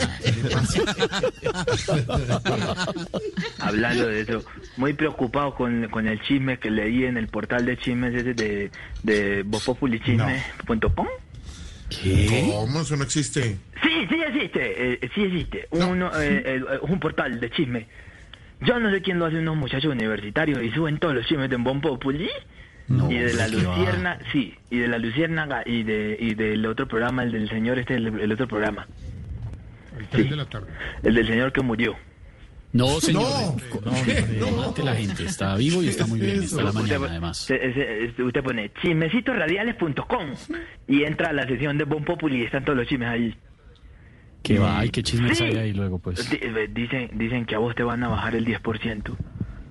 Hablando 3.61 4.09
de 4.09 4.20
eso, 4.22 4.44
muy 4.76 4.92
preocupado 4.92 5.55
con, 5.55 5.88
con 5.88 6.09
el 6.09 6.20
chisme 6.22 6.59
que 6.59 6.70
leí 6.70 7.05
en 7.05 7.16
el 7.16 7.28
portal 7.28 7.64
de 7.64 7.76
chismes 7.78 8.14
ese 8.14 8.34
de, 8.34 8.70
de 9.03 9.42
vopopulichisme.com. 9.44 11.07
¿Qué? 11.88 12.51
¿Cómo? 12.53 12.80
Eso 12.80 12.97
no 12.97 13.05
existe. 13.05 13.57
Sí, 13.82 14.07
sí 14.09 14.20
existe, 14.26 14.94
eh, 14.94 15.11
sí 15.14 15.22
existe. 15.22 15.68
Uno, 15.70 16.11
eh, 16.20 16.42
eh, 16.44 16.62
un 16.82 16.99
portal 16.99 17.38
de 17.38 17.51
chisme. 17.51 17.86
Yo 18.61 18.80
no 18.80 18.90
sé 18.90 19.03
quién 19.03 19.18
lo 19.18 19.26
hace, 19.26 19.38
unos 19.38 19.57
muchachos 19.57 19.92
universitarios 19.92 20.62
y 20.62 20.70
suben 20.70 20.99
todos 20.99 21.14
los 21.14 21.26
chismes 21.26 21.51
de 21.51 21.57
Bon 21.57 21.80
Populi. 21.80 22.28
No, 22.89 23.11
y 23.11 23.18
de 23.18 23.34
la. 23.34 23.49
Lucierna, 23.49 24.18
sí, 24.32 24.55
y 24.70 24.78
de 24.78 24.89
la 24.89 24.99
Luciérnaga 24.99 25.62
y 25.66 25.82
de 25.82 26.16
y 26.20 26.34
del 26.34 26.64
otro 26.66 26.87
programa, 26.87 27.22
el 27.24 27.32
del 27.32 27.49
señor 27.49 27.78
este, 27.78 27.95
el, 27.97 28.07
el 28.20 28.32
otro 28.32 28.47
programa, 28.47 28.87
El 29.99 30.07
tren 30.09 30.30
de 30.30 30.37
la 30.37 30.45
tarde. 30.47 30.68
el 31.03 31.14
del 31.14 31.26
señor 31.26 31.53
que 31.53 31.62
murió. 31.62 31.97
No, 32.72 33.01
señor. 33.01 33.22
No. 33.84 33.91
No, 33.91 34.51
no, 34.51 34.57
mate 34.68 34.82
la 34.84 34.95
gente. 34.95 35.24
Está 35.24 35.57
vivo 35.57 35.82
y 35.82 35.89
está 35.89 36.07
muy 36.07 36.20
bien. 36.20 36.43
Está 36.43 36.62
la 36.62 36.72
mañana, 36.72 36.99
Usted- 37.30 37.55
además. 37.57 38.18
usted 38.18 38.43
pone 38.43 38.70
chismecitosradiales.com 38.82 40.34
y 40.89 41.05
entra 41.05 41.30
a 41.30 41.32
la 41.32 41.47
sesión 41.47 41.78
de 41.78 41.84
Bon 41.84 42.05
Populi 42.05 42.41
y 42.41 42.45
están 42.45 42.64
todos 42.64 42.78
los 42.78 42.87
chismes 42.87 43.09
ahí. 43.09 43.34
¿Qué 44.43 44.59
va? 44.59 44.78
Ay, 44.78 44.91
qué 44.91 45.03
chismes 45.03 45.39
Sí. 45.39 45.45
hay 45.45 45.57
ahí 45.57 45.72
luego, 45.72 45.99
pues. 45.99 46.30
Eh, 46.32 46.68
Dicen, 46.70 47.11
dicen 47.14 47.47
que 47.47 47.55
a 47.55 47.59
vos 47.59 47.74
te 47.74 47.82
van 47.82 48.03
a 48.05 48.09
bajar 48.09 48.37
el 48.37 48.45
10%. 48.45 49.16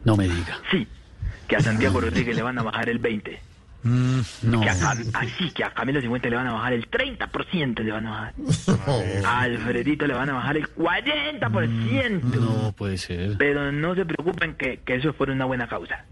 No 0.04 0.18
me 0.18 0.26
diga. 0.26 0.60
Sí. 0.72 0.88
Que 1.48 1.56
a 1.56 1.60
Santiago 1.62 2.00
Rodríguez 2.02 2.36
le 2.36 2.42
van 2.42 2.58
a 2.60 2.64
bajar 2.64 2.90
el 2.90 3.00
20. 3.00 3.40
no. 3.84 4.62
Que 4.62 4.70
a 4.70 4.74
Cam- 4.76 5.10
así 5.14 5.52
que 5.52 5.64
a 5.64 5.72
Camilo 5.72 6.02
50 6.02 6.30
le 6.30 6.36
van 6.36 6.48
a 6.48 6.54
bajar 6.54 6.74
el 6.74 6.90
30% 6.90 7.84
le 7.84 7.92
van 7.92 8.08
a 8.08 8.10
bajar. 8.12 8.34
A 9.26 9.42
Alfredito 9.42 10.08
le 10.08 10.14
van 10.16 10.30
a 10.30 10.34
bajar 10.34 10.58
el 10.58 10.68
40%. 10.74 12.22
No 12.40 12.72
puede 12.74 12.98
ser. 12.98 13.36
Pero 13.38 13.72
no 13.72 13.94
se 13.96 14.06
preocupen 14.06 14.56
que, 14.56 14.80
que 14.84 14.96
eso 14.96 15.10
es 15.10 15.16
por 15.16 15.30
una 15.30 15.46
buena 15.46 15.68
causa. 15.68 16.06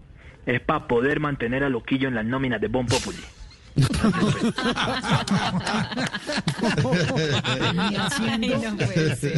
Es 0.46 0.60
para 0.60 0.86
poder 0.86 1.20
mantener 1.20 1.64
a 1.64 1.68
Loquillo 1.68 2.08
en 2.08 2.14
las 2.14 2.24
nóminas 2.24 2.60
de 2.60 2.68
Bon 2.68 2.86
Populi. 2.86 3.18
Ni 7.74 7.96
haciendo, 7.96 8.62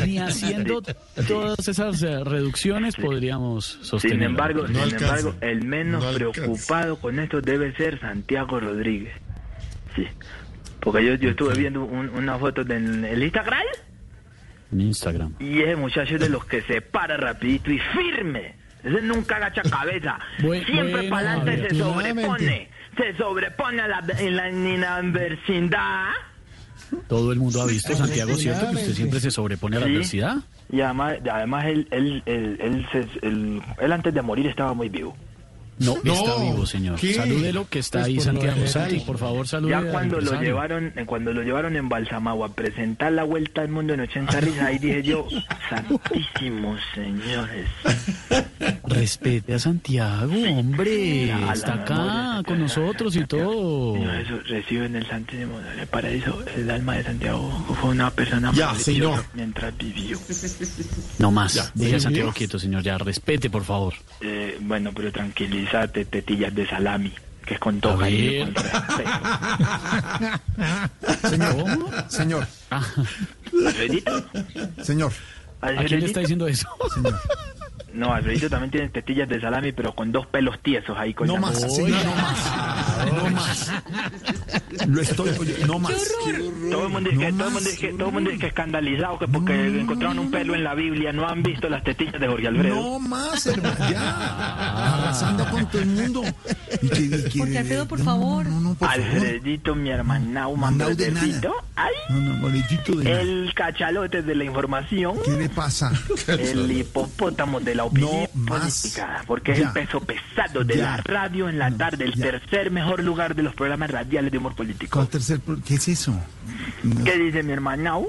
ni 0.07 0.19
haciendo 0.19 0.83
todas 1.27 1.69
esas 1.69 2.03
eh, 2.03 2.23
reducciones 2.25 2.97
podríamos 2.97 3.79
sostener. 3.83 4.17
Sin 4.19 4.23
embargo, 4.25 4.67
sin 4.67 4.77
alcanza. 4.77 5.05
embargo, 5.07 5.35
el 5.41 5.65
menos 5.65 6.05
No 6.05 6.13
preocupado 6.13 6.97
con 6.99 7.19
esto 7.19 7.41
debe 7.41 7.75
ser 7.77 8.01
Santiago 8.01 8.61
Rodríguez. 8.61 9.15
Sí. 9.95 10.07
Porque 10.81 11.05
yo, 11.05 11.15
yo 11.15 11.31
estuve 11.31 11.55
viendo 11.55 11.85
un- 11.85 12.11
una 12.11 12.39
foto 12.39 12.63
del 12.65 13.05
el 13.05 13.23
Instagram 13.23 13.63
En 14.73 14.81
Instagram. 14.81 15.35
y 15.41 15.61
ese 15.63 15.77
muchacho 15.77 16.15
es 16.15 16.21
de 16.21 16.29
los 16.29 16.45
que 16.45 16.63
se 16.63 16.81
para 16.81 17.17
rapidito 17.17 17.71
y 17.71 17.79
firme. 17.79 18.55
Ese 18.85 19.01
nunca 19.03 19.37
agacha 19.37 19.63
cabeza. 19.63 20.19
Buen- 20.41 20.65
Siempre 20.65 20.93
bueno, 20.93 21.11
para 21.11 21.33
adelante 21.33 21.69
se 21.71 21.75
sobrepone. 21.77 22.69
Se 22.97 23.17
sobrepone 23.17 23.81
a 23.83 23.89
la, 23.89 24.05
en 24.19 24.37
la, 24.37 24.49
en 24.49 24.81
la 24.81 24.97
adversidad. 24.97 26.07
Todo 27.09 27.33
el 27.33 27.39
mundo 27.39 27.61
ha 27.63 27.67
visto, 27.67 27.95
Santiago, 27.95 28.35
¿cierto? 28.37 28.69
Que 28.71 28.77
usted 28.77 28.93
siempre 28.95 29.21
se 29.21 29.31
sobrepone 29.31 29.77
a 29.77 29.81
la 29.81 29.87
Sí. 29.87 29.93
adversidad. 29.93 30.37
Y 30.73 30.81
además, 30.81 31.15
además 31.31 31.67
él, 31.67 31.89
él, 31.91 32.23
él, 32.27 32.59
él, 32.61 32.87
se- 32.93 33.27
él- 33.27 33.63
él 33.81 33.93
antes 33.93 34.15
de 34.15 34.23
morir 34.23 34.47
estaba 34.47 34.73
muy 34.75 34.89
vivo. 34.89 35.17
No, 35.79 35.97
No, 36.05 36.13
está 36.15 36.37
vivo, 36.43 36.67
señor. 36.67 36.99
¿qué? 36.99 37.15
Salúdelo 37.15 37.69
que 37.69 37.79
está 37.81 37.99
Pues 38.01 38.07
ahí, 38.09 38.21
Santiago. 38.21 38.67
Santi, 38.67 39.01
por 39.01 39.19
favor, 39.19 39.47
salude. 39.47 39.71
Ya 39.73 39.91
cuando 39.91 40.21
lo 40.21 40.41
llevaron, 40.41 40.93
cuando 41.07 41.33
lo 41.33 41.43
llevaron 41.43 41.77
en 41.77 41.89
Balsamagua 41.89 42.47
a 42.49 42.53
presentar 42.55 43.13
la 43.13 43.25
vuelta 43.25 43.61
al 43.61 43.69
mundo 43.69 43.95
en 43.95 44.01
80 44.01 44.41
risas, 44.41 44.63
ahí 44.63 44.79
dije 44.79 45.03
yo, 45.03 45.29
santísimos 45.69 46.81
señores. 46.95 47.69
Respete 48.85 49.55
a 49.55 49.59
Santiago, 49.59 50.33
hombre. 50.51 51.27
La 51.27 51.53
Está 51.53 51.75
acá 51.75 51.95
memoria, 51.95 52.43
con 52.47 52.61
nosotros 52.61 53.17
y 53.17 53.25
todo. 53.27 53.95
Señor, 53.95 54.15
eso 54.17 54.41
el 54.97 55.07
santísimo 55.07 55.59
el 55.81 55.87
paraíso. 55.87 56.43
El 56.57 56.71
alma 56.71 56.97
de 56.97 57.05
Santiago 57.05 57.51
fue 57.81 57.91
una 57.91 58.11
persona 58.11 58.53
Ya, 58.55 58.73
muy 58.73 58.83
señor. 58.83 59.25
mientras 59.35 59.77
vivió. 59.77 60.19
No 61.19 61.31
más. 61.31 61.73
Deje 61.75 61.97
a. 61.97 62.01
Santiago 62.01 62.33
quieto, 62.33 62.59
señor. 62.59 62.83
Ya, 62.83 62.97
respete, 62.99 63.51
por 63.51 63.65
favor. 63.65 63.95
Eh, 64.21 64.57
bueno, 64.61 64.93
pero 64.95 65.11
tetillas 66.05 66.55
de 66.55 66.67
salami, 66.69 67.13
que 67.45 67.55
es 67.55 67.61
con 67.61 67.81
todo 67.81 67.95
A 67.95 67.99
cariño, 68.01 68.47
ver. 68.47 68.55
con 68.55 68.65
respeto. 68.65 69.11
Señor, 71.29 72.11
señor, 72.11 72.47
¿Alfredito? 73.67 74.25
señor. 74.83 75.13
¿A 75.61 75.85
quién 75.85 76.01
le 76.01 76.07
está 76.07 76.21
diciendo 76.21 76.47
eso? 76.49 76.69
No, 77.93 78.13
Alfredito 78.13 78.51
también 78.51 78.71
tiene 78.71 78.89
tetillas 78.91 79.29
de 79.29 79.41
salami, 79.41 79.73
pero 79.73 79.95
con 79.95 80.13
dos 80.13 80.27
pelos 80.27 80.59
tiesos 80.63 80.97
ahí 80.99 81.15
con 81.15 81.29
No 81.29 81.39
más, 81.39 81.61
señor, 81.61 82.05
no 82.05 82.15
más. 82.15 83.03
No 83.15 83.31
más. 83.31 83.73
Lo 84.87 85.01
estoy, 85.01 85.31
no 85.67 85.79
más. 85.79 85.93
Todo 86.71 86.87
el 86.87 86.93
mundo 86.93 87.11
dice 87.11 87.27
que, 87.79 87.93
todo 87.95 88.09
el 88.09 88.13
mundo 88.15 88.31
dice 88.31 88.41
que, 88.41 88.47
escandalizado 88.49 89.19
que 89.19 89.29
porque 89.29 89.81
encontraron 89.81 90.19
un 90.19 90.31
pelo 90.31 90.55
en 90.55 90.65
la 90.65 90.75
Biblia 90.75 91.13
no 91.13 91.27
han 91.27 91.43
visto 91.43 91.69
las 91.69 91.83
tetillas 91.85 92.21
de 92.21 92.27
Jorge 92.27 92.49
Alfredo. 92.49 92.75
No 92.77 92.99
más, 92.99 93.47
hermano, 93.47 93.91
ya. 93.91 94.95
Arrasando 94.95 95.49
con 95.51 95.67
todo 95.71 95.83
el 95.83 95.89
mundo. 95.89 96.23
Jorge 97.37 97.59
Alfredo, 97.59 97.87
por 97.89 98.01
favor. 98.01 98.47
No, 98.47 98.61
no, 98.61 98.75
por 98.75 98.89
favor. 98.89 99.05
Alfredito, 99.07 99.75
mi 99.75 99.91
nada. 99.91 100.03
manbredecito. 100.03 101.55
Ay, 101.77 101.93
No, 102.11 102.21
no, 102.21 102.41
boletito 102.41 102.97
de 102.97 103.05
nada. 103.05 103.21
el 103.21 103.53
cachalote 103.55 104.23
de 104.23 104.35
la 104.35 104.45
información. 104.45 105.17
¿Qué 105.25 105.33
le 105.33 105.49
pasa? 105.49 105.93
El 106.27 106.71
hipopótamo 106.71 107.61
de 107.67 107.75
la 107.75 107.85
opinión 107.85 108.27
No 108.35 108.47
política, 108.47 109.23
porque 109.27 109.53
es 109.53 109.59
el 109.59 109.69
peso 109.73 110.01
pesado 110.01 110.65
de 110.65 110.77
Ya. 110.79 110.83
la 110.83 110.97
radio 110.99 111.49
en 111.51 111.59
la 111.59 111.71
tarde, 111.71 112.05
el 112.05 112.15
tercer 112.15 112.71
mejor 112.71 113.03
lugar 113.05 113.35
de 113.35 113.43
los 113.43 113.55
programas 113.55 113.91
radiales 113.91 114.33
de 114.33 114.39
humor 114.39 114.55
político. 114.55 114.93
¿Cuál 114.97 115.09
tercer 115.09 115.41
¿Qué 115.67 115.75
es 115.75 115.89
eso? 115.89 116.19
No, 116.83 117.05
¿Qué 117.05 117.19
dice 117.19 117.43
mi 117.43 117.53
hermanao? 117.53 118.07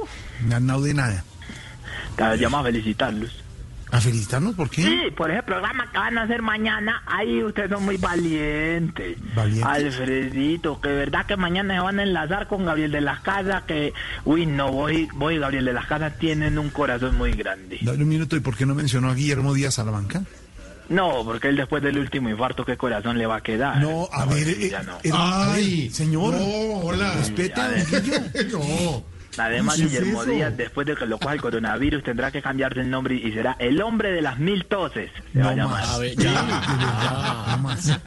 no 0.62 0.82
de 0.82 0.94
nada. 0.94 1.24
Te 2.16 2.38
llama 2.38 2.60
a 2.62 2.64
felicitarlos. 2.64 3.44
¿A 3.90 4.02
felicitarnos? 4.02 4.54
¿Por 4.56 4.70
qué? 4.70 4.82
Sí, 4.84 5.00
por 5.16 5.32
ese 5.32 5.44
programa 5.44 5.90
que 5.92 5.98
van 5.98 6.18
a 6.18 6.24
hacer 6.24 6.42
mañana, 6.42 7.04
ahí 7.06 7.42
ustedes 7.44 7.70
son 7.70 7.86
muy 7.86 7.96
valientes. 7.98 9.18
¿Valientes? 9.34 9.66
Alfredito, 9.66 10.82
que 10.82 10.90
verdad 10.90 11.26
que 11.26 11.38
mañana 11.38 11.76
se 11.76 11.80
van 11.80 12.00
a 12.00 12.04
enlazar 12.04 12.48
con 12.48 12.66
Gabriel 12.66 12.92
de 12.92 13.02
las 13.02 13.22
Casas, 13.22 13.64
que, 13.64 13.94
uy, 14.26 14.46
no, 14.46 14.72
voy, 14.72 15.08
voy, 15.14 15.36
y 15.36 15.40
Gabriel 15.40 15.66
de 15.66 15.74
las 15.74 15.86
Casas 15.86 16.18
tienen 16.20 16.58
un 16.60 16.70
corazón 16.70 17.18
muy 17.18 17.32
grande. 17.32 17.80
Dale 17.82 18.04
un 18.04 18.10
minuto, 18.10 18.36
¿y 18.36 18.42
por 18.42 18.58
qué 18.58 18.66
no 18.66 18.76
mencionó 18.76 19.10
a 19.10 19.16
Guillermo 19.16 19.54
Díaz 19.54 19.76
Salamanca? 19.76 20.24
No, 20.90 21.24
porque 21.26 21.50
él 21.50 21.58
después 21.58 21.82
del 21.84 21.98
último 21.98 22.30
infarto, 22.30 22.64
¿qué 22.66 22.78
corazón 22.78 23.18
le 23.18 23.26
va 23.26 23.38
a 23.38 23.42
quedar? 23.42 23.78
No, 23.82 24.08
a 24.12 24.26
ver, 24.26 24.48
eh, 24.48 24.70
ya 24.70 24.84
no. 24.84 24.98
eh, 25.04 25.12
a 25.14 25.54
ver, 25.54 25.92
señor. 25.92 26.34
no, 26.34 26.46
hola. 26.80 27.14
Respete 27.14 27.60
a 27.60 27.70
don 27.70 27.86
Guillo. 27.86 28.14
No. 28.58 29.17
Además, 29.40 29.76
¿Cómo 29.76 29.88
es 29.88 29.94
Guillermo 29.94 30.24
eso? 30.24 30.32
Díaz, 30.32 30.58
después 30.58 30.88
de 30.88 30.96
que 30.96 31.06
lo 31.06 31.18
coja 31.18 31.34
el 31.34 31.42
coronavirus, 31.42 32.04
tendrá 32.04 32.32
que 32.32 32.42
cambiarse 32.42 32.82
el 32.82 32.90
nombre 32.90 33.16
y 33.16 33.32
será 33.32 33.56
el 33.60 33.82
hombre 33.82 34.12
de 34.12 34.22
las 34.22 34.40
mil 34.40 34.66
toses. 34.66 35.12
Se 35.34 35.40
va 35.40 35.52
a 35.52 35.56
llamar. 35.56 35.84
A 35.86 35.98
ver, 35.98 36.16
ya. 36.16 36.42
no 37.52 37.58
más. 37.60 38.00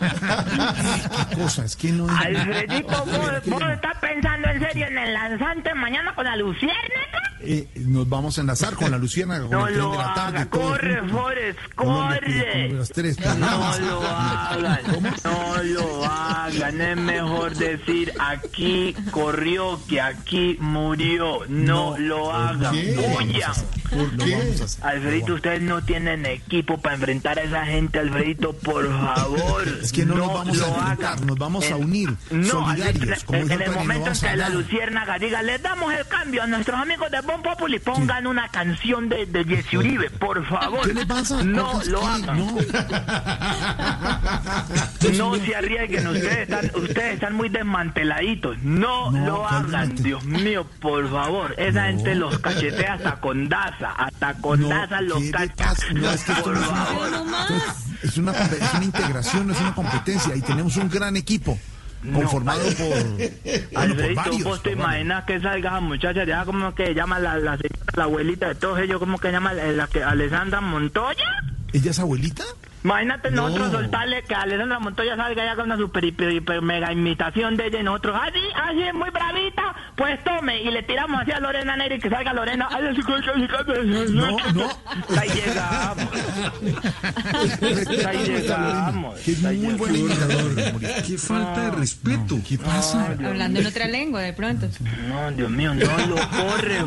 ¿Qué 1.30 1.36
cosa? 1.36 1.64
Es 1.64 1.76
que 1.76 1.92
no... 1.92 2.06
Alfredito, 2.08 2.88
¿vos, 3.04 3.46
vos 3.46 3.62
estás 3.70 3.96
pensando 4.00 4.48
en 4.48 4.60
serio 4.60 4.86
en 4.86 4.98
el 4.98 5.12
lanzante 5.14 5.74
mañana 5.74 6.14
con 6.14 6.24
la 6.24 6.36
luciérnaga? 6.36 7.29
Eh, 7.42 7.68
nos 7.86 8.08
vamos 8.08 8.36
a 8.38 8.42
enlazar 8.42 8.74
con 8.74 8.90
la 8.90 8.98
Luciana 8.98 9.40
con 9.40 9.50
No 9.50 9.66
el 9.66 9.74
tren 9.74 9.84
lo 9.84 9.90
de 9.92 9.98
la 9.98 10.14
tarde. 10.14 10.38
haga, 10.38 10.50
corre. 10.50 11.08
Forrest, 11.08 11.58
corre. 11.74 12.20
Colombia, 12.20 12.68
los 12.72 12.88
tres 12.90 13.18
No 13.20 13.78
lo 13.78 14.02
hagan, 14.06 14.80
no 15.24 15.62
lo 15.62 16.04
hagan, 16.04 16.80
es 16.80 16.96
mejor 16.96 17.54
decir 17.56 18.12
aquí 18.18 18.94
corrió 19.10 19.80
que 19.88 20.00
aquí 20.00 20.56
murió, 20.60 21.40
no, 21.48 21.96
lo 21.98 22.32
hagan, 22.32 22.74
huyan. 22.74 23.52
Alfredito, 24.82 25.34
ustedes 25.34 25.60
no 25.62 25.82
tienen 25.82 26.24
equipo 26.26 26.78
para 26.78 26.94
enfrentar 26.94 27.38
a 27.38 27.42
esa 27.42 27.64
gente, 27.66 27.98
Alfredito, 27.98 28.52
por 28.52 28.86
favor. 28.88 29.66
Es 29.82 29.92
que 29.92 30.04
no, 30.06 30.14
nos 30.14 30.32
vamos 30.32 30.56
lo 30.58 30.64
a 30.64 30.68
enfrentar, 30.68 31.12
hagan. 31.14 31.26
nos 31.26 31.38
vamos 31.38 31.64
a 31.64 31.68
En- 31.68 31.84
unir, 31.84 32.10
No, 32.30 32.44
solidarios, 32.46 33.24
como 33.24 33.38
en, 33.40 33.50
el 33.50 33.70
momento 33.72 34.10
en 34.12 34.20
que 34.20 34.36
la. 34.36 34.48
Luciérnaga 34.50 35.18
diga, 35.18 35.42
les 35.42 35.60
damos 35.62 35.92
el 35.92 36.06
cambio 36.06 36.42
a 36.42 36.46
nuestros 36.46 36.78
amigos 36.80 37.10
de 37.10 37.20
Bon 37.30 37.42
Populi, 37.42 37.78
pongan 37.78 38.26
una 38.26 38.48
canción 38.48 39.08
de, 39.08 39.24
de 39.26 39.44
Jesse 39.44 39.74
Uribe, 39.74 40.10
por 40.10 40.44
favor. 40.46 40.84
¿Qué 40.86 40.94
le 40.94 41.06
pasa? 41.06 41.42
No 41.44 41.80
lo 41.86 42.04
hagan. 42.06 42.36
No. 42.38 42.56
No 45.16 45.34
se 45.36 45.54
arriesguen, 45.56 46.06
ustedes 46.06 46.38
están, 46.48 46.70
ustedes 46.82 47.14
están 47.14 47.34
muy 47.34 47.48
desmanteladitos. 47.48 48.58
No, 48.62 49.10
No, 49.10 49.26
lo 49.26 49.38
¿cuál 49.42 49.74
hagan, 49.74 49.94
Dios 49.96 50.24
mío, 50.24 50.66
por 50.80 51.10
favor. 51.10 51.54
Esa 51.58 51.84
gente 51.86 52.14
los 52.14 52.38
cachetea 52.38 52.94
hasta 52.94 53.16
con 53.20 53.48
Daza, 53.48 53.90
hasta 53.92 54.34
con 54.34 54.60
No, 54.60 54.68
Daza 54.68 55.00
los 55.00 55.18
¿qué 55.18 55.24
le 55.26 55.30
cacha. 55.32 55.64
pasa? 55.64 55.84
No, 55.92 56.10
es 56.10 56.24
que 56.24 56.32
por 56.34 56.54
no 56.56 56.60
favor. 56.64 57.08
es, 58.02 58.16
una, 58.18 58.32
es 58.32 58.74
una 58.74 58.84
integración, 58.84 59.46
no 59.46 59.52
es 59.52 59.60
una 59.60 59.74
competencia. 59.74 60.34
Y 60.36 60.42
tenemos 60.42 60.76
un 60.76 60.88
gran 60.88 61.16
equipo 61.16 61.58
conformado 62.14 62.60
por, 62.62 62.76
bueno, 62.88 63.30
por 63.72 63.82
Alfredito, 63.82 64.20
varios. 64.22 64.44
vos 64.44 64.62
te 64.62 64.72
imaginas 64.72 65.24
que 65.24 65.40
salga 65.40 65.70
esa 65.70 65.80
muchacha 65.80 66.24
ya 66.24 66.44
como 66.44 66.74
que 66.74 66.94
llama 66.94 67.18
la, 67.18 67.36
la 67.38 67.56
señora, 67.56 67.92
la 67.96 68.04
abuelita 68.04 68.48
de 68.48 68.54
todos 68.54 68.78
ellos, 68.80 68.98
como 68.98 69.18
que 69.18 69.30
llama 69.30 69.52
la, 69.52 69.70
la 69.72 69.86
que 69.86 70.02
Alessandra 70.02 70.60
Montoya? 70.60 71.24
¿Ella 71.72 71.90
es 71.90 71.98
abuelita? 71.98 72.44
Imagínate 72.82 73.30
No. 73.30 73.42
nosotros 73.48 73.72
soltarle 73.72 74.22
que 74.22 74.34
Alessandra 74.34 74.78
Montoya 74.78 75.16
salga 75.16 75.44
ya 75.44 75.54
con 75.54 75.66
una 75.66 75.76
super 75.76 76.04
hiper, 76.04 76.32
hiper 76.32 76.62
mega 76.62 76.92
imitación 76.92 77.56
de 77.56 77.66
ella 77.66 77.80
y 77.80 77.82
nosotros, 77.82 78.18
así, 78.22 78.38
así 78.54 78.82
es 78.82 78.94
muy 78.94 79.10
bravita, 79.10 79.74
pues 79.96 80.22
tome, 80.24 80.62
y 80.62 80.70
le 80.70 80.82
tiramos 80.82 81.20
así 81.20 81.30
a 81.32 81.40
Lorena 81.40 81.76
Neri 81.76 81.96
y 81.96 81.98
que 81.98 82.08
salga 82.08 82.32
Lorena, 82.32 82.68
ay, 82.70 82.86
así, 82.88 83.00
No, 84.10 84.36
no. 84.52 84.68
Ahí 85.18 85.28
llegamos. 85.28 86.08
Ahí 88.06 88.18
llegamos. 88.26 89.20
Que 89.20 89.32
es 89.32 89.42
muy 89.42 89.74
buen 89.74 89.96
imitador. 89.96 90.80
Qué 91.06 91.18
falta 91.18 91.64
de 91.64 91.70
respeto. 91.72 92.38
¿Qué 92.46 92.58
pasa? 92.58 93.10
Hablando 93.24 93.60
en 93.60 93.66
otra 93.66 93.86
lengua, 93.88 94.22
de 94.22 94.32
pronto. 94.32 94.68
No, 95.08 95.30
Dios 95.32 95.50
mío, 95.50 95.74
no 95.74 96.06
lo 96.06 96.16
corre, 96.16 96.78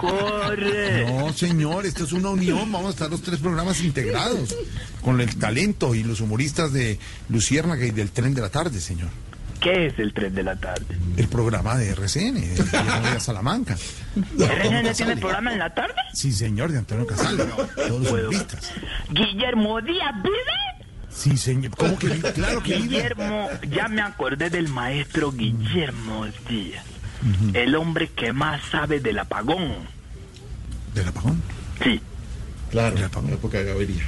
corre. 0.00 1.06
No, 1.06 1.32
señor, 1.32 1.86
esto 1.86 2.04
es 2.04 2.12
una 2.12 2.30
unión. 2.30 2.70
Vamos 2.70 2.86
a 2.86 2.90
estar 2.90 3.10
los 3.10 3.22
tres 3.22 3.40
programas 3.40 3.80
integrados 3.82 4.54
con 5.00 5.20
el 5.20 5.36
talento 5.40 5.94
y 5.94 6.04
los 6.04 6.20
humoristas 6.20 6.72
de 6.72 6.98
Luciérnaga 7.28 7.84
y 7.84 7.90
del 7.90 8.10
Tren 8.10 8.34
de 8.34 8.42
la 8.42 8.50
Tarde, 8.50 8.80
señor. 8.80 9.08
¿Qué 9.60 9.86
es 9.86 9.98
el 9.98 10.14
tren 10.14 10.34
de 10.34 10.42
la 10.42 10.56
tarde? 10.56 10.96
El 11.18 11.28
programa 11.28 11.76
de 11.76 11.90
RCN, 11.90 12.40
de 12.40 13.20
Salamanca. 13.20 13.76
¿RCN 14.38 14.94
tiene 14.94 15.16
programa 15.18 15.52
en 15.52 15.58
la 15.58 15.74
tarde? 15.74 15.94
Sí, 16.14 16.32
señor, 16.32 16.72
de 16.72 16.78
Antonio 16.78 17.06
Casal. 17.06 17.36
Todos 17.36 18.00
los 18.00 18.10
humoristas. 18.10 18.72
¿Guillermo 19.10 19.80
Díaz 19.82 20.14
vive? 20.22 20.80
Sí, 21.10 21.36
señor. 21.36 21.76
¿Cómo 21.76 21.98
que 21.98 22.08
vive? 22.08 22.32
Claro 22.32 22.62
que 22.62 22.76
vive. 22.76 22.88
Guillermo, 22.88 23.50
ya 23.70 23.88
me 23.88 24.00
acordé 24.00 24.48
del 24.48 24.68
maestro 24.68 25.30
Guillermo 25.30 26.26
Díaz, 26.48 26.84
el 27.52 27.74
hombre 27.74 28.08
que 28.08 28.32
más 28.32 28.62
sabe 28.70 29.00
del 29.00 29.18
apagón. 29.18 29.74
¿Del 30.94 31.08
apagón? 31.08 31.42
Sí. 31.84 32.00
Claro. 32.70 32.96
Del 32.96 33.04
apagón, 33.04 33.32
época 33.32 33.58
de 33.58 33.64
Gaviria. 33.64 34.04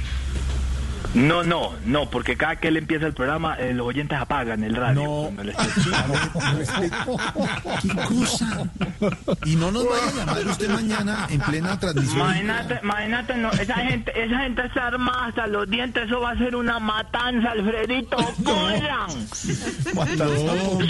No, 1.13 1.43
no, 1.43 1.73
no, 1.85 2.09
porque 2.09 2.35
cada 2.37 2.55
que 2.55 2.69
él 2.69 2.77
empieza 2.77 3.05
el 3.05 3.13
programa, 3.13 3.55
eh, 3.59 3.73
los 3.73 3.85
oyentes 3.87 4.17
apagan 4.19 4.63
el 4.63 4.75
radio. 4.75 5.03
No. 5.03 5.31
¿Qué 7.81 7.89
cosa? 7.89 8.63
Y 9.45 9.55
no 9.55 9.71
nos 9.71 9.87
vaya 9.87 10.07
a 10.07 10.11
llamar 10.11 10.47
usted 10.47 10.69
mañana 10.69 11.27
en 11.29 11.39
plena 11.41 11.79
transmisión. 11.79 12.19
Imagínate, 12.21 12.79
imagínate, 12.83 13.35
no, 13.37 13.51
esa 13.51 13.75
gente, 13.75 14.11
esa 14.23 14.39
gente 14.39 14.65
está 14.65 14.87
armada 14.87 15.25
hasta 15.27 15.47
los 15.47 15.69
dientes, 15.69 16.05
eso 16.05 16.19
va 16.21 16.31
a 16.31 16.37
ser 16.37 16.55
una 16.55 16.79
matanza, 16.79 17.51
Alfredito, 17.51 18.17
corran. 18.43 19.09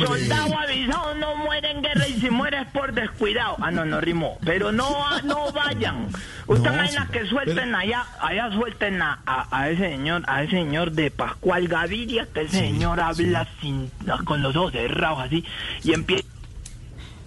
Soldado 0.06 0.58
avisado 0.58 1.16
no 1.16 1.36
muere 1.38 1.72
en 1.72 1.82
guerra 1.82 2.08
y 2.08 2.20
si 2.22 2.30
muere 2.30 2.62
es 2.62 2.68
por 2.68 2.94
descuidado. 2.94 3.58
Ah, 3.62 3.72
no, 3.72 3.84
no 3.86 4.00
rimó. 4.00 4.38
Pero 4.46 4.72
no, 4.72 4.90
no 5.24 5.52
vayan. 5.52 6.08
Usted 6.48 6.70
No, 6.70 6.74
imagina 6.76 7.06
sí, 7.08 7.12
que 7.12 7.26
suelten 7.28 7.74
allá, 7.76 8.06
allá 8.22 8.52
suelten 8.52 9.02
a, 9.02 9.20
a- 9.26 9.48
a 9.52 9.70
ese 9.70 9.94
señor, 10.04 10.24
a 10.28 10.44
ese 10.44 10.52
señor 10.58 10.92
de 10.92 11.12
Pascual 11.12 11.68
Gaviria, 11.70 12.28
que 12.34 12.42
ese 12.42 12.58
señor 12.60 13.00
habla 13.00 13.48
sin, 13.62 13.90
con 14.26 14.42
los 14.42 14.54
ojos 14.56 14.74
cerrados 14.74 15.20
así, 15.22 15.46
y 15.84 15.94
empieza 15.94 16.28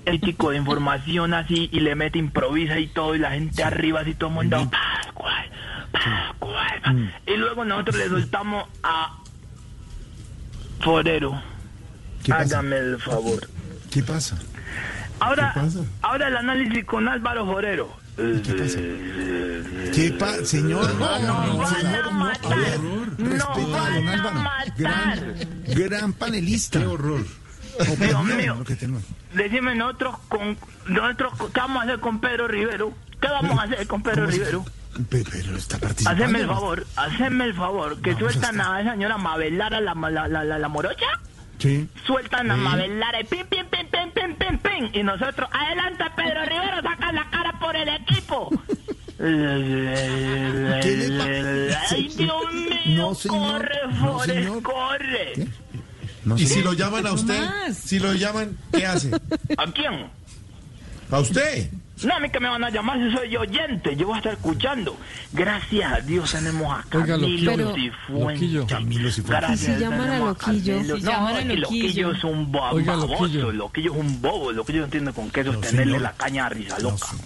crítico 0.05 0.51
de 0.51 0.59
información 0.59 1.33
así 1.35 1.69
y 1.73 1.81
le 1.81 1.95
mete 1.97 2.19
improvisa 2.19 2.79
y 2.79 2.87
todo 2.87 3.15
y 3.17 3.19
la 3.19 3.31
gente 3.33 3.65
arriba 3.65 4.01
así 4.01 4.15
todo 4.15 4.29
el 4.31 4.35
mundo 4.37 4.71
Pascual, 4.71 5.51
Pascual, 5.91 6.81
pa-". 6.85 6.93
Mm. 6.93 7.11
y 7.27 7.37
luego 7.39 7.65
nosotros 7.65 7.97
le 7.97 8.09
soltamos 8.09 8.69
a 8.85 9.17
Forero 10.81 11.43
hágame 12.31 12.77
el 12.77 13.01
favor 13.01 13.49
¿Qué 13.91 14.03
pasa? 14.05 14.39
ahora 15.19 15.51
¿Qué 15.55 15.61
pasa? 15.61 15.81
ahora 16.03 16.29
el 16.29 16.37
análisis 16.37 16.85
con 16.85 17.09
Álvaro 17.09 17.45
Forero 17.45 17.97
¿Qué 19.95 20.11
pasa? 20.19 20.45
Señor, 20.45 20.95
no, 20.95 21.19
no, 21.21 21.47
no, 21.59 21.67
señor, 21.69 21.95
a 21.97 22.03
no. 22.03 22.11
matar. 22.13 22.41
Qué 22.59 22.77
horror. 22.77 23.19
No 23.19 23.31
Respeta 23.31 23.85
a 23.87 23.91
don 23.95 24.09
Álvaro. 24.09 24.41
matar. 24.41 24.75
Gran, 24.77 25.37
gran 25.67 26.13
panelista. 26.13 26.79
Qué 26.81 26.87
horror. 26.87 27.25
Dios 27.99 28.25
mío. 28.25 28.55
Lo 28.59 28.65
que 28.65 28.75
tenemos. 28.77 29.03
decime 29.35 29.75
nosotros 29.75 30.17
con 30.29 30.57
nosotros 30.87 31.33
qué 31.53 31.61
vamos 31.61 31.83
a 31.83 31.85
hacer 31.85 32.01
con 32.01 32.21
Pedro 32.21 32.49
Rivero 32.49 32.95
qué 33.21 33.29
vamos 33.29 33.59
a 33.59 33.63
hacer 33.65 33.87
con 33.87 34.03
Pedro 34.03 34.23
¿Cómo 34.25 34.31
se- 34.33 34.39
Rivero 34.39 34.65
Pe- 35.11 35.25
Pero 35.31 35.57
está 35.59 35.77
participando. 35.79 36.25
Haceme 36.25 36.41
el 36.41 36.47
favor, 36.47 36.87
haceme 36.97 37.45
el 37.45 37.55
favor, 37.55 38.01
que 38.01 38.15
sueltan 38.17 38.59
a, 38.63 38.81
esa 38.81 38.93
señora 38.93 39.19
Mabelara, 39.19 39.79
la, 39.83 39.93
la, 39.95 40.27
la, 40.27 40.43
la, 40.43 40.59
la 40.59 40.69
morocha, 40.69 41.05
Sí. 41.59 41.89
sueltan 42.07 42.51
a 42.51 42.55
Sí. 42.55 42.61
Mabelara 42.61 43.21
y 43.21 43.25
pim, 43.25 43.47
pim, 43.47 43.67
pim, 43.67 43.87
pim, 43.89 44.11
pim, 44.13 44.35
pim, 44.37 44.59
pim, 44.59 44.91
y 45.01 45.03
nosotros, 45.03 45.49
adelante 45.53 46.05
Pedro 46.17 46.45
Rivero, 46.45 46.83
saca 46.83 47.13
la 47.13 47.31
cara 47.31 47.59
por 47.59 47.75
el 47.77 47.89
equipo. 47.89 48.51
Ay, 50.79 52.09
Dios 52.17 52.53
mío, 52.53 52.97
No, 53.09 53.15
señor. 53.15 53.69
corre, 53.97 54.45
No, 54.45 54.63
corre. 54.63 55.33
No, 56.25 56.37
y 56.37 56.47
señor. 56.47 56.53
si 56.59 56.63
lo 56.63 56.73
llaman 56.75 57.07
a 57.07 57.13
usted, 57.13 57.41
más. 57.41 57.77
si 57.77 57.99
lo 57.99 58.13
llaman, 58.15 58.57
¿qué 58.73 58.85
hace? 58.87 59.11
¿A 59.57 59.67
quién? 59.73 60.09
¿A 61.11 61.19
usted? 61.21 61.71
No, 62.05 62.15
a 62.15 62.21
mí 62.21 62.29
que 62.29 62.41
me 62.41 62.49
van 62.49 62.63
a 62.63 62.69
llamar 62.71 62.99
si 62.99 63.11
soy 63.17 63.31
yo 63.31 63.41
oyente, 63.41 63.97
yo 63.97 64.07
voy 64.09 64.17
a 64.17 64.19
estar 64.19 64.33
escuchando. 64.35 64.97
Gracias 65.33 65.93
a 65.93 66.01
Dios 66.01 66.31
tenemos 66.31 66.79
a 66.79 66.83
Camilo. 66.91 67.75
Cifuentes. 67.75 68.65
Camilo 68.69 69.11
Cifuentes. 69.11 69.61
Si 69.61 69.77
llaman 69.77 70.11
a 70.11 70.19
Loquillo. 70.19 70.75
Camilo. 70.77 70.97
Si 70.97 71.03
No, 71.03 71.11
llaman 71.11 71.37
a 71.37 71.41
Loquillo. 71.55 71.57
Loquillo 71.61 72.13
es 72.13 72.25
un 72.25 72.53
bo- 72.53 72.69
Oiga, 72.71 72.97
baboso, 72.97 73.23
Loquillo. 73.23 73.53
Loquillo 73.53 73.93
es 73.95 73.99
un 73.99 74.21
bobo, 74.21 74.53
Loquillo 74.53 74.79
no 74.81 74.85
entiende 74.85 75.13
con 75.15 75.31
qué 75.31 75.43
sostenerle 75.45 75.99
la 75.99 76.13
caña 76.13 76.47
a 76.47 76.49
risa 76.51 76.79
loca. 76.81 77.07
no, 77.13 77.19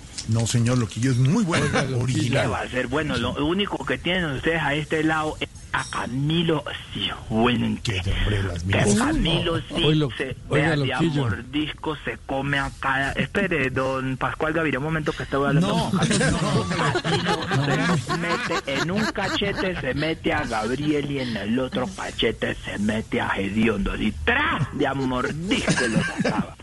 señor, 0.47 0.79
Loquillo 0.79 1.11
es 1.11 1.19
muy 1.19 1.45
bueno. 1.45 1.67
Oiga, 1.67 1.83
Loquillo. 1.83 1.97
¿Qué 1.99 2.03
original. 2.03 2.53
va 2.53 2.61
a 2.61 2.69
ser? 2.69 2.87
Bueno, 2.87 3.17
lo 3.17 3.45
único 3.45 3.85
que 3.85 3.99
tienen 3.99 4.25
ustedes 4.27 4.63
a 4.63 4.75
este 4.75 5.03
lado 5.05 5.37
es 5.41 5.49
a 5.73 5.85
Camilo 5.85 6.65
Cifuentes. 6.93 8.03
Que. 8.03 8.95
Camilo 8.97 9.61
sí 9.69 10.01
se 10.17 10.37
vea 10.51 10.77
de 10.77 10.93
a 10.93 11.01
mordisco, 11.01 11.97
se 12.05 12.19
come 12.27 12.59
a 12.59 12.71
cada... 12.81 13.13
Espere, 13.13 13.71
don 13.71 14.17
Pascual 14.17 14.53
Gaviria, 14.53 14.79
un 14.79 14.87
momento 14.87 15.13
que 15.13 15.23
estoy 15.23 15.47
hablando 15.47 15.69
No, 15.69 15.91
con 15.91 16.01
Camilo. 16.01 17.41
Camilo 17.49 17.97
se 17.99 18.17
mete 18.19 18.75
en 18.75 18.91
un 18.91 19.05
cachete, 19.07 19.81
se 19.81 19.95
mete 19.95 20.33
a 20.33 20.45
Gabriel 20.45 21.11
y 21.11 21.21
en 21.21 21.37
el 21.37 21.59
otro 21.59 21.89
cachete 21.97 22.55
se 22.55 22.79
mete 22.79 23.21
a 23.21 23.29
Hediondo. 23.37 23.95
Y 23.97 24.13
tras 24.25 24.67
de 24.77 24.87
a 24.87 24.95
mordisco 24.95 25.87
lo 25.87 26.03
sacaba. 26.03 26.57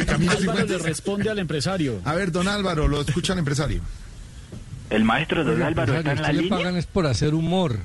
Camilo 0.00 0.32
Álvaro 0.32 0.66
le 0.66 0.78
responde 0.78 1.30
al 1.30 1.38
empresario. 1.38 2.00
A 2.04 2.14
ver, 2.14 2.32
don 2.32 2.48
Álvaro, 2.48 2.88
lo 2.88 3.00
escucha 3.00 3.32
el 3.32 3.38
empresario. 3.40 3.80
El 4.90 5.04
maestro 5.04 5.44
don 5.44 5.54
Oiga, 5.54 5.66
Álvaro 5.68 5.94
está 5.94 6.12
en 6.12 6.16
la 6.16 6.22
usted 6.22 6.34
le 6.34 6.42
línea. 6.42 6.58
pagan 6.58 6.76
es 6.76 6.86
por 6.86 7.06
hacer 7.06 7.34
humor. 7.34 7.78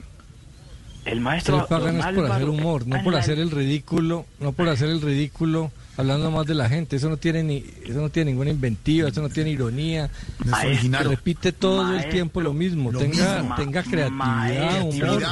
El 1.06 1.16
Se 1.16 1.20
maestro 1.22 1.58
le 1.58 1.64
pagan 1.64 1.98
don 1.98 2.08
es 2.08 2.16
por 2.16 2.26
hacer 2.26 2.32
Álvaro 2.32 2.52
humor, 2.52 2.82
está 2.82 2.98
no 2.98 3.04
por 3.04 3.16
hacer 3.16 3.40
el 3.40 3.52
ridículo, 3.52 4.26
no 4.40 4.52
por 4.52 4.68
hacer 4.68 4.90
el 4.90 5.02
ridículo 5.02 5.72
hablando 5.98 6.32
más 6.32 6.46
de 6.46 6.56
la 6.56 6.70
gente. 6.70 6.96
Eso 6.96 7.10
no 7.10 7.18
tiene 7.18 7.44
ni, 7.44 7.64
eso 7.86 8.00
no 8.00 8.10
tiene 8.10 8.32
ninguna 8.32 8.52
inventiva, 8.52 9.10
eso 9.10 9.22
no 9.22 9.30
tiene 9.30 9.50
ironía. 9.50 10.10
No 10.46 10.58
es 10.58 10.66
original. 10.66 11.06
Repite 11.10 11.52
todo 11.52 11.94
el 11.98 12.08
tiempo 12.10 12.40
lo 12.42 12.54
mismo. 12.54 12.92
lo 12.92 13.00
tenga, 13.00 13.40
mismo. 13.40 13.56
tenga 13.56 13.84
creatividad, 13.84 14.82
humor. 14.82 15.24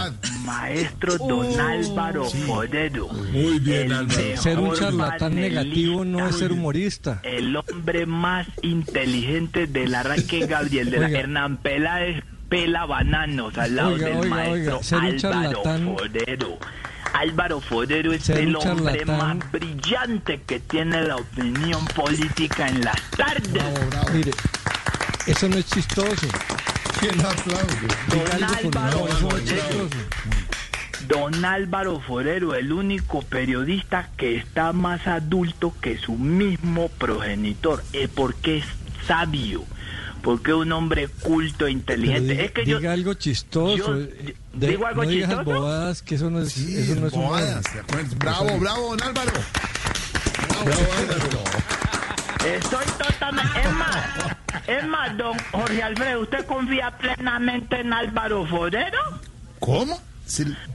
Maestro 0.45 1.17
Don 1.17 1.59
Álvaro 1.59 2.25
Forero. 2.25 3.07
Muy 3.09 3.59
bien, 3.59 3.91
Álvaro. 3.91 4.19
Ser 4.37 4.59
un 4.59 4.73
charlatán 4.75 5.35
negativo 5.35 6.03
no 6.05 6.27
es 6.27 6.35
ser 6.37 6.51
humorista. 6.51 7.19
El 7.23 7.55
hombre 7.55 8.05
más 8.05 8.47
inteligente 8.61 9.67
del 9.67 9.95
arranque 9.95 10.45
Gabriel 10.47 10.89
de 10.91 10.99
la 10.99 11.05
Oiga. 11.07 11.19
Hernán 11.19 11.57
Peláez 11.57 12.23
pela 12.49 12.85
bananos 12.85 13.57
al 13.57 13.75
lado 13.75 13.93
Oiga, 13.93 14.05
del 14.07 14.17
oiga, 14.17 14.29
maestro 14.35 14.73
oiga, 14.77 14.83
ser 14.83 14.97
un 14.99 15.05
Álvaro 15.05 15.19
charlatán- 15.63 15.97
Forero. 15.97 16.57
Álvaro 17.13 17.61
Forero 17.61 18.11
es 18.13 18.23
Ser 18.25 18.39
el 18.39 18.55
hombre 18.55 18.99
charlatán- 19.05 19.17
más 19.39 19.51
brillante 19.51 20.41
que 20.45 20.59
tiene 20.59 21.01
la 21.03 21.17
opinión 21.17 21.85
política 21.87 22.67
en 22.67 22.81
las 22.83 23.01
tardes. 23.11 23.63
Mire, 24.13 24.31
eso 25.27 25.47
no 25.49 25.57
es 25.57 25.65
chistoso. 25.65 26.27
¿Quién 26.99 27.19
aplaude? 27.25 27.87
Con 28.09 28.43
Álvaro 28.43 28.99
no 28.99 29.07
es 29.07 29.13
Forero. 29.15 29.89
Don 31.07 31.45
Álvaro 31.45 31.99
Forero, 31.99 32.55
el 32.55 32.71
único 32.73 33.21
periodista 33.21 34.09
que 34.17 34.37
está 34.37 34.73
más 34.73 35.05
adulto 35.05 35.73
que 35.79 35.97
su 35.99 36.13
mismo 36.13 36.89
progenitor, 36.89 37.83
eh, 37.93 38.07
porque 38.13 38.57
es 38.59 38.65
sabio, 39.07 39.63
porque 40.25 40.53
un 40.55 40.71
hombre 40.71 41.07
culto 41.07 41.67
e 41.67 41.71
inteligente. 41.71 42.33
diga, 42.33 42.43
es 42.45 42.51
que 42.51 42.65
yo, 42.65 42.79
diga 42.79 42.91
algo 42.93 43.13
chistoso. 43.13 43.77
yo- 43.77 43.95
De- 43.95 44.35
¿digo 44.67 44.87
algo 44.87 45.03
no 45.03 45.09
digas 45.09 45.29
chistoso? 45.29 45.59
bobadas, 45.59 46.01
que 46.01 46.15
eso 46.15 46.29
no 46.31 46.41
es, 46.41 46.51
Sí, 46.51 46.75
eso 46.77 46.95
no 46.99 47.07
es 47.07 47.13
bobadas, 47.13 47.63
de 47.73 47.79
acuerdo. 47.79 48.15
Bravo, 48.17 48.59
bravo, 48.59 48.89
don 48.89 49.03
Álvaro. 49.03 49.31
Bravo, 50.65 50.81
Álvaro. 50.97 51.43
estoy 52.57 52.85
totalmente... 52.97 53.59
Es 53.61 53.71
más, 53.73 53.97
es 54.67 54.87
más, 54.87 55.17
don 55.17 55.37
Jorge 55.51 55.83
Alfredo, 55.83 56.21
¿usted 56.21 56.45
confía 56.45 56.91
plenamente 56.97 57.79
en 57.81 57.93
Álvaro 57.93 58.45
Forero? 58.47 58.97
¿Cómo? 59.59 60.01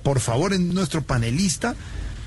Por 0.05 0.21
favor, 0.21 0.53
en 0.53 0.73
nuestro 0.73 1.03
panelista 1.03 1.75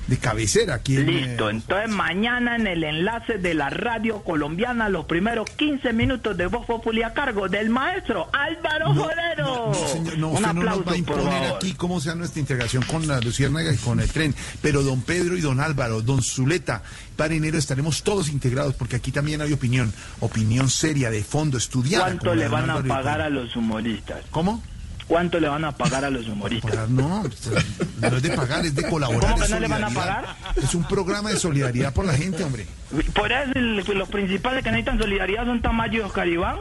de 0.06 0.18
cabecera 0.18 0.74
aquí. 0.74 0.96
en, 0.96 1.06
Listo, 1.06 1.50
entonces 1.50 1.90
mañana 1.90 2.56
en 2.56 2.66
el 2.66 2.84
enlace 2.84 3.38
de 3.38 3.54
la 3.54 3.70
radio 3.70 4.22
colombiana, 4.22 4.88
los 4.88 5.06
primeros 5.06 5.48
15 5.50 5.92
minutos 5.92 6.36
de 6.36 6.46
Voz 6.46 6.66
Populi 6.66 7.02
a 7.02 7.12
cargo 7.12 7.48
del 7.48 7.70
maestro 7.70 8.28
Álvaro 8.32 8.94
Forero. 8.94 9.72
No, 9.72 9.88
señor, 9.88 10.18
no, 10.18 10.28
Un 10.28 10.34
usted 10.34 10.46
no 10.46 10.52
nos 10.52 10.62
aplauso, 10.62 10.84
va 10.84 10.92
a 10.92 10.96
imponer 10.96 11.52
aquí 11.54 11.72
cómo 11.74 12.00
sea 12.00 12.14
nuestra 12.14 12.40
integración 12.40 12.82
con 12.84 13.06
la 13.06 13.20
Luciérnaga 13.20 13.72
y 13.72 13.76
con 13.76 14.00
el 14.00 14.10
tren. 14.10 14.34
Pero 14.60 14.82
don 14.82 15.02
Pedro 15.02 15.36
y 15.36 15.40
don 15.40 15.60
Álvaro, 15.60 16.02
don 16.02 16.22
Zuleta, 16.22 16.82
para 17.16 17.34
enero 17.34 17.58
estaremos 17.58 18.02
todos 18.02 18.28
integrados 18.28 18.74
porque 18.74 18.96
aquí 18.96 19.12
también 19.12 19.40
hay 19.40 19.52
opinión, 19.52 19.92
opinión 20.20 20.68
seria, 20.68 21.10
de 21.10 21.22
fondo, 21.22 21.58
estudiada. 21.58 22.04
¿Cuánto 22.04 22.34
le 22.34 22.48
van 22.48 22.70
a 22.70 22.82
pagar 22.82 23.20
a 23.20 23.30
los 23.30 23.54
humoristas? 23.56 24.24
¿Cómo? 24.30 24.62
¿Cuánto 25.06 25.38
le 25.38 25.48
van 25.48 25.64
a 25.64 25.72
pagar 25.72 26.04
a 26.04 26.10
los 26.10 26.26
humoristas? 26.26 26.70
Pagar, 26.70 26.88
no, 26.90 27.22
no 27.22 28.16
es 28.16 28.22
de 28.22 28.30
pagar, 28.30 28.64
es 28.64 28.74
de 28.74 28.88
colaborar. 28.88 29.32
¿Cómo 29.32 29.42
que 29.44 29.48
no 29.50 29.60
le 29.60 29.68
van 29.68 29.84
a 29.84 29.90
solidaridad. 29.90 30.36
Es 30.56 30.74
un 30.74 30.84
programa 30.84 31.30
de 31.30 31.36
solidaridad 31.36 31.92
por 31.92 32.06
la 32.06 32.14
gente, 32.14 32.42
hombre. 32.42 32.66
Por 33.14 33.30
eso 33.30 33.52
los 33.94 34.08
principales 34.08 34.64
que 34.64 34.70
necesitan 34.70 34.98
solidaridad 34.98 35.44
son 35.44 35.60
Tamayo 35.60 36.00
y 36.00 36.02
Oscar 36.02 36.28
Iván. 36.28 36.56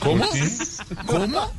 ¿Cómo? 0.00 0.24
¿Cómo? 1.06 1.52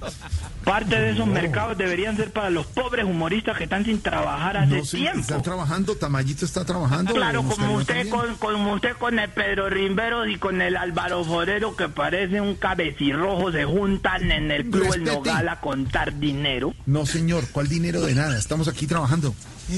Parte 0.63 0.99
de 0.99 1.11
esos 1.11 1.27
mercados 1.27 1.77
deberían 1.77 2.17
ser 2.17 2.31
para 2.31 2.49
los 2.49 2.65
pobres 2.67 3.05
humoristas 3.05 3.57
que 3.57 3.63
están 3.63 3.85
sin 3.85 4.01
trabajar 4.01 4.57
hace 4.57 4.77
No 4.77 4.83
tiempo. 4.83 5.19
está 5.21 5.41
trabajando, 5.41 5.95
Tamayito 5.95 6.45
está 6.45 6.65
trabajando. 6.65 7.13
Claro, 7.13 7.43
como 7.43 7.75
usted 7.75 8.09
con, 8.09 8.35
como 8.35 8.73
usted 8.73 8.93
con 8.97 9.17
el 9.19 9.29
Pedro 9.29 9.69
Rimbero 9.69 10.27
y 10.27 10.37
con 10.37 10.61
el 10.61 10.75
Álvaro 10.75 11.23
Forero 11.23 11.75
que 11.75 11.87
parece 11.87 12.41
un 12.41 12.55
cabecirrojo 12.55 13.51
se 13.51 13.63
juntan 13.65 14.29
en 14.31 14.51
el 14.51 14.63
club 14.69 14.83
El 14.93 15.01
Respete. 15.05 15.11
Nogal 15.15 15.49
a 15.49 15.59
contar 15.61 16.19
dinero. 16.19 16.73
No, 16.85 17.05
señor, 17.05 17.45
¿cuál 17.51 17.69
dinero 17.69 18.01
de 18.01 18.13
nada? 18.15 18.37
Estamos 18.37 18.67
aquí 18.67 18.87
trabajando. 18.87 19.33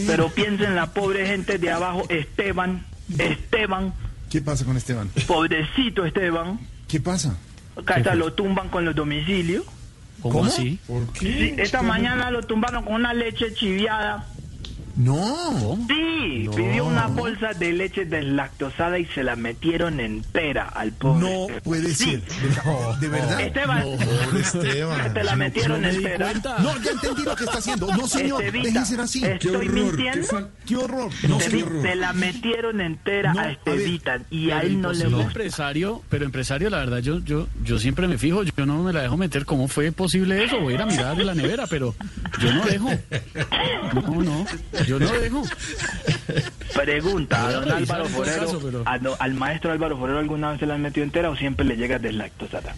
Pero 0.07 0.30
piensen 0.30 0.68
en 0.70 0.76
la 0.76 0.91
pobre 0.93 1.28
gente 1.28 1.57
de 1.60 1.72
abajo, 1.72 2.05
Esteban, 2.10 2.86
Esteban, 3.18 3.93
¿Qué 4.30 4.41
pasa 4.41 4.64
con 4.66 4.78
Esteban? 4.78 5.10
pobrecito 5.28 6.05
Esteban, 6.05 6.60
¿Qué 6.88 6.99
pasa? 6.99 7.36
Está, 7.80 8.15
lo 8.15 8.34
tumban 8.34 8.69
con 8.69 8.86
los 8.86 8.95
domicilios. 8.95 9.65
¿Cómo, 10.21 10.45
así? 10.45 10.80
¿Por 10.86 11.03
Sí, 11.17 11.53
esta 11.57 11.82
mañana 11.82 12.30
lo 12.30 12.41
tumbaron 12.43 12.84
con 12.84 12.95
una 12.95 13.13
leche 13.13 13.53
chiviada. 13.53 14.25
No. 14.95 15.77
Sí, 15.87 16.43
No. 16.45 16.51
pidió 16.51 16.85
una 16.85 17.07
bolsa 17.07 17.53
de 17.53 17.71
leche 17.73 18.05
deslactosada 18.05 18.99
y 18.99 19.05
se 19.07 19.23
la 19.23 19.35
metieron 19.35 19.99
entera 19.99 20.65
al 20.67 20.91
pobre. 20.91 21.19
No 21.29 21.47
puede 21.63 21.93
ser. 21.95 22.21
¿De 22.99 23.07
verdad? 23.07 23.39
Esteban, 23.41 23.81
Pobre 23.83 24.41
Esteban. 24.41 25.13
te 25.13 25.23
la 25.23 25.35
metieron 25.35 25.81
No 25.81 25.87
me 25.87 25.95
entera. 25.95 26.33
No, 26.59 26.81
ya 26.81 26.91
entendí 26.91 27.23
lo 27.23 27.35
que 27.35 27.43
está 27.45 27.57
haciendo. 27.59 27.87
No, 27.95 28.07
señor, 28.07 28.43
Estevita, 28.43 28.85
ser 28.85 29.01
así. 29.01 29.23
¿estoy 29.23 29.69
mintiendo? 29.69 30.27
Qué, 30.27 30.45
qué 30.67 30.75
horror. 30.77 31.11
No, 31.27 31.37
Te, 31.37 31.49
señor. 31.49 31.81
te 31.81 31.95
la 31.95 32.13
metieron 32.13 32.81
entera 32.81 33.33
No, 33.33 33.39
a 33.39 33.43
a 33.43 33.47
ver, 33.47 33.57
Estevita 33.57 34.19
y 34.29 34.51
a 34.51 34.59
él 34.61 34.81
no 34.81 34.91
le 34.93 35.05
gusta. 35.05 35.23
empresario, 35.27 36.01
pero 36.09 36.25
empresario, 36.25 36.69
la 36.69 36.77
verdad, 36.79 36.99
yo, 36.99 37.19
yo, 37.19 37.47
yo 37.63 37.79
siempre 37.79 38.07
me 38.07 38.17
fijo, 38.17 38.43
yo 38.43 38.65
no 38.65 38.83
me 38.83 38.93
la 38.93 39.01
dejo 39.01 39.17
meter. 39.17 39.45
¿Cómo 39.45 39.67
fue 39.67 39.91
posible 39.91 40.43
eso? 40.43 40.59
Voy 40.59 40.73
a 40.73 40.75
ir 40.75 40.81
a 40.81 40.85
mirar 40.85 41.15
de 41.17 41.23
la 41.25 41.33
nevera, 41.35 41.65
pero 41.67 41.95
yo 42.39 42.53
no 42.53 42.65
dejo. 42.65 42.89
No, 43.93 44.21
no, 44.21 44.45
yo 44.88 44.99
no 44.99 45.11
dejo. 45.11 45.43
Pregunta 46.73 47.47
a 47.47 47.51
don 47.53 47.71
Álvaro 47.71 48.05
Forero, 48.05 48.45
caso, 48.45 48.59
pero- 48.63 48.84
a 48.86 48.97
do- 48.99 49.17
al 49.19 49.34
maestro 49.34 49.71
Álvaro 49.71 49.97
Forero 49.97 50.19
alguna 50.19 50.51
vez 50.51 50.59
se 50.59 50.65
la 50.65 50.75
han 50.75 50.82
metido 50.82 51.03
entera 51.03 51.30
o 51.30 51.36
siempre 51.36 51.65
le 51.65 51.75
llega 51.75 51.99
deslactosada. 51.99 52.75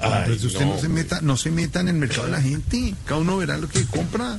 Ah, 0.00 0.22
pues 0.26 0.44
usted 0.44 0.64
no. 0.66 0.78
se 0.78 0.88
meta, 0.88 1.20
no 1.20 1.36
se 1.36 1.50
meta 1.50 1.80
en 1.80 1.88
el 1.88 1.94
mercado 1.96 2.24
de 2.26 2.30
la 2.32 2.40
gente. 2.40 2.94
Cada 3.04 3.20
uno 3.20 3.36
verá 3.38 3.58
lo 3.58 3.68
que 3.68 3.84
compra. 3.86 4.38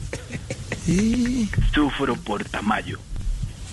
¿Y 0.88 1.50
Sufro 1.74 2.16
por 2.16 2.44
Tamayo, 2.46 3.00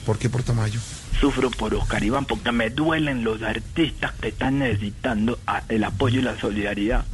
por 0.04 0.18
qué 0.18 0.28
por 0.28 0.42
Tamayo? 0.42 0.80
sufro 1.20 1.50
por 1.52 1.72
Oscar 1.74 2.02
Iván 2.02 2.24
porque 2.24 2.50
me 2.50 2.70
duelen 2.70 3.22
los 3.22 3.42
artistas 3.42 4.12
que 4.20 4.28
están 4.28 4.58
necesitando 4.58 5.38
el 5.68 5.84
apoyo 5.84 6.18
y 6.18 6.22
la 6.22 6.38
solidaridad. 6.40 7.04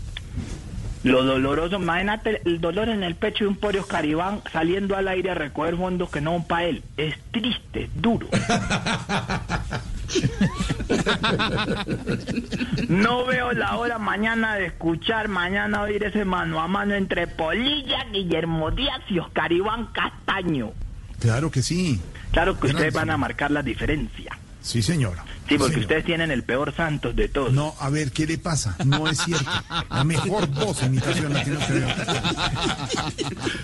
Lo 1.05 1.25
doloroso, 1.25 1.77
imagínate 1.77 2.43
el 2.45 2.61
dolor 2.61 2.89
en 2.89 3.03
el 3.03 3.15
pecho 3.15 3.45
de 3.45 3.49
un 3.49 3.57
pobre 3.57 3.81
Oscar 3.81 4.05
Iván 4.05 4.43
saliendo 4.53 4.97
al 4.97 5.09
aire 5.09 5.31
a 5.31 5.35
recoger 5.35 5.77
fondos 5.77 6.11
que 6.11 6.21
no 6.21 6.33
son 6.33 6.45
para 6.45 6.65
él. 6.65 6.83
Es 6.97 7.15
triste, 7.31 7.85
es 7.85 7.91
duro. 8.03 8.29
No 12.89 13.27
veo 13.27 13.53
la 13.53 13.77
hora 13.77 13.99
mañana 13.99 14.57
de 14.57 14.67
escuchar, 14.67 15.29
mañana 15.29 15.83
oír 15.83 16.03
ese 16.05 16.25
mano 16.25 16.61
a 16.61 16.69
mano 16.69 16.95
entre 16.95 17.27
Polilla, 17.27 18.07
Guillermo 18.11 18.71
Díaz 18.71 19.03
y 19.09 19.19
Oscar 19.19 19.53
Iván 19.53 19.89
Castaño. 19.93 20.73
Claro 21.21 21.51
que 21.51 21.63
sí. 21.63 22.01
Claro 22.33 22.59
que 22.59 22.69
ustedes 22.69 22.95
van 22.95 23.11
a 23.11 23.17
marcar 23.17 23.51
la 23.51 23.63
diferencia. 23.63 24.39
Sí, 24.63 24.83
señora. 24.83 25.25
Sí, 25.49 25.57
porque 25.57 25.81
ustedes 25.81 26.05
tienen 26.05 26.31
el 26.31 26.43
peor 26.43 26.75
Santos 26.75 27.17
de 27.17 27.29
todos. 27.29 27.53
No, 27.53 27.75
a 27.81 27.89
ver, 27.89 28.13
¿qué 28.13 28.27
le 28.27 28.37
pasa? 28.39 28.77
No 28.85 29.09
es 29.09 29.19
cierto. 29.19 29.51
La 29.89 30.05
mejor 30.05 30.47
voz 30.49 30.83
imitación 30.83 31.33
la 31.33 31.43
tiene 31.43 31.59
usted. 31.59 31.85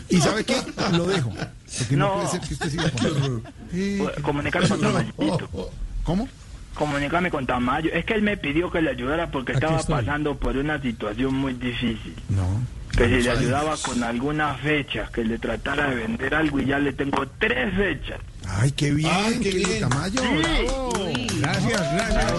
¿Y 0.08 0.20
sabe 0.20 0.44
qué? 0.44 0.62
Lo 0.92 1.06
dejo. 1.06 1.30
Porque 1.78 1.96
no, 1.96 2.06
No. 2.08 2.14
puede 2.14 2.28
ser 2.28 2.40
que 2.40 2.54
usted 2.54 2.70
siga 2.70 2.90
con 2.90 3.42
Pues, 3.70 4.20
Comunicarme 4.22 4.68
con 4.68 4.80
Tamayito. 4.80 5.70
¿Cómo? 6.04 6.28
Comunicarme 6.74 7.30
con 7.30 7.46
Tamayo. 7.46 7.90
Es 7.92 8.04
que 8.04 8.14
él 8.14 8.22
me 8.22 8.36
pidió 8.36 8.70
que 8.70 8.80
le 8.82 8.90
ayudara 8.90 9.30
porque 9.30 9.52
Aquí 9.52 9.58
estaba 9.64 9.80
estoy. 9.80 9.96
pasando 9.96 10.36
por 10.36 10.56
una 10.56 10.80
situación 10.80 11.34
muy 11.34 11.52
difícil. 11.54 12.14
No. 12.30 12.62
Que 12.96 13.06
si 13.06 13.22
le 13.22 13.30
Ay. 13.30 13.38
ayudaba 13.38 13.76
con 13.76 14.02
alguna 14.04 14.54
fecha, 14.54 15.08
que 15.12 15.24
le 15.24 15.38
tratara 15.38 15.90
de 15.90 15.96
vender 15.96 16.34
algo 16.34 16.60
y 16.60 16.66
ya 16.66 16.78
le 16.78 16.92
tengo 16.92 17.26
tres 17.38 17.74
fechas. 17.74 18.20
Ay, 18.48 18.70
qué 18.72 18.90
bien, 18.92 19.10
Ay, 19.12 19.38
qué 19.40 19.50
bien. 19.50 19.80
Tamayo. 19.80 20.20
Bravo. 20.22 20.92
Gracias, 21.40 21.92
gracias. 21.94 22.32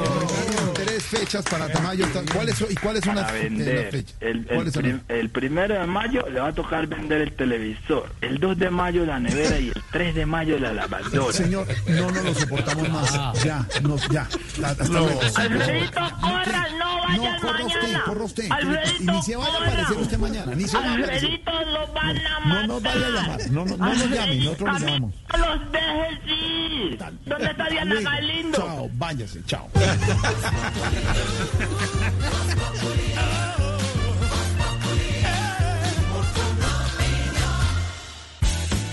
Tres 0.74 0.75
fechas 1.06 1.46
para 1.46 1.68
Tamayo. 1.70 2.06
¿Cuáles 2.34 2.56
son, 2.58 2.72
¿Y 2.72 2.76
cuáles 2.76 3.04
son 3.04 3.16
para 3.16 3.28
las, 3.28 3.36
eh, 3.36 3.44
las 3.50 3.58
vender. 3.58 3.92
fechas? 3.92 4.16
El, 4.22 4.38
el, 4.38 4.46
¿Cuáles 4.46 4.74
son 4.74 4.84
prim- 4.84 5.02
el 5.08 5.30
primero 5.30 5.80
de 5.80 5.88
mayo 5.88 6.26
le 6.30 6.40
va 6.40 6.48
a 6.50 6.54
tocar 6.54 6.88
vender 6.88 7.22
el 7.22 7.34
televisor, 7.34 8.12
el 8.22 8.40
2 8.40 8.58
de 8.58 8.70
mayo 8.70 9.06
la 9.06 9.20
nevera 9.20 9.60
y 9.60 9.68
el 9.70 9.84
3 9.92 10.16
de 10.16 10.26
mayo 10.26 10.58
la 10.60 10.74
lavadora. 10.74 11.34
Señor, 11.34 11.68
no 11.88 12.12
nos 12.12 12.24
lo 12.24 12.34
soportamos 12.36 12.90
más. 12.90 13.44
Ya, 13.44 13.66
no, 13.82 13.98
ya. 14.12 14.28
Hasta 14.66 14.84
luego. 14.88 15.20
Alfredito, 15.36 16.02
corra, 16.22 16.68
no 16.80 16.96
corra 17.42 17.66
usted, 17.66 17.82
mañana. 17.82 18.04
corra 18.06 18.24
usted. 18.24 18.52
Alfredito, 18.52 19.12
ni 19.14 19.22
se 19.24 19.36
vaya 19.36 19.54
a 19.54 19.58
aparecer 19.68 19.98
usted 19.98 20.18
mañana. 20.18 20.56
Ni 20.56 20.68
se 20.68 20.78
vaya 20.78 20.90
a. 20.90 20.94
Alfredito, 20.96 21.52
lo 21.66 21.94
van 21.94 22.18
a 22.28 22.40
matar. 22.40 22.68
No 22.68 22.68
nos 22.68 22.84
vaya 22.84 23.06
a 23.06 23.10
llamar. 23.10 23.40
No, 23.52 23.66
no, 23.66 23.78
no 23.78 23.86
nos 23.94 24.10
llame. 24.10 24.36
Nosotros 24.38 24.80
le 24.82 24.86
llamamos. 24.86 25.14
No 25.32 25.38
los 25.38 25.72
dejes 25.72 26.20
ir. 26.28 26.98
¿Dónde 27.26 27.46
está 27.52 27.70
Diana. 27.70 27.96
Galindo? 28.02 28.58
Chao, 28.58 28.90
váyase, 28.94 29.44
chao. 29.46 29.70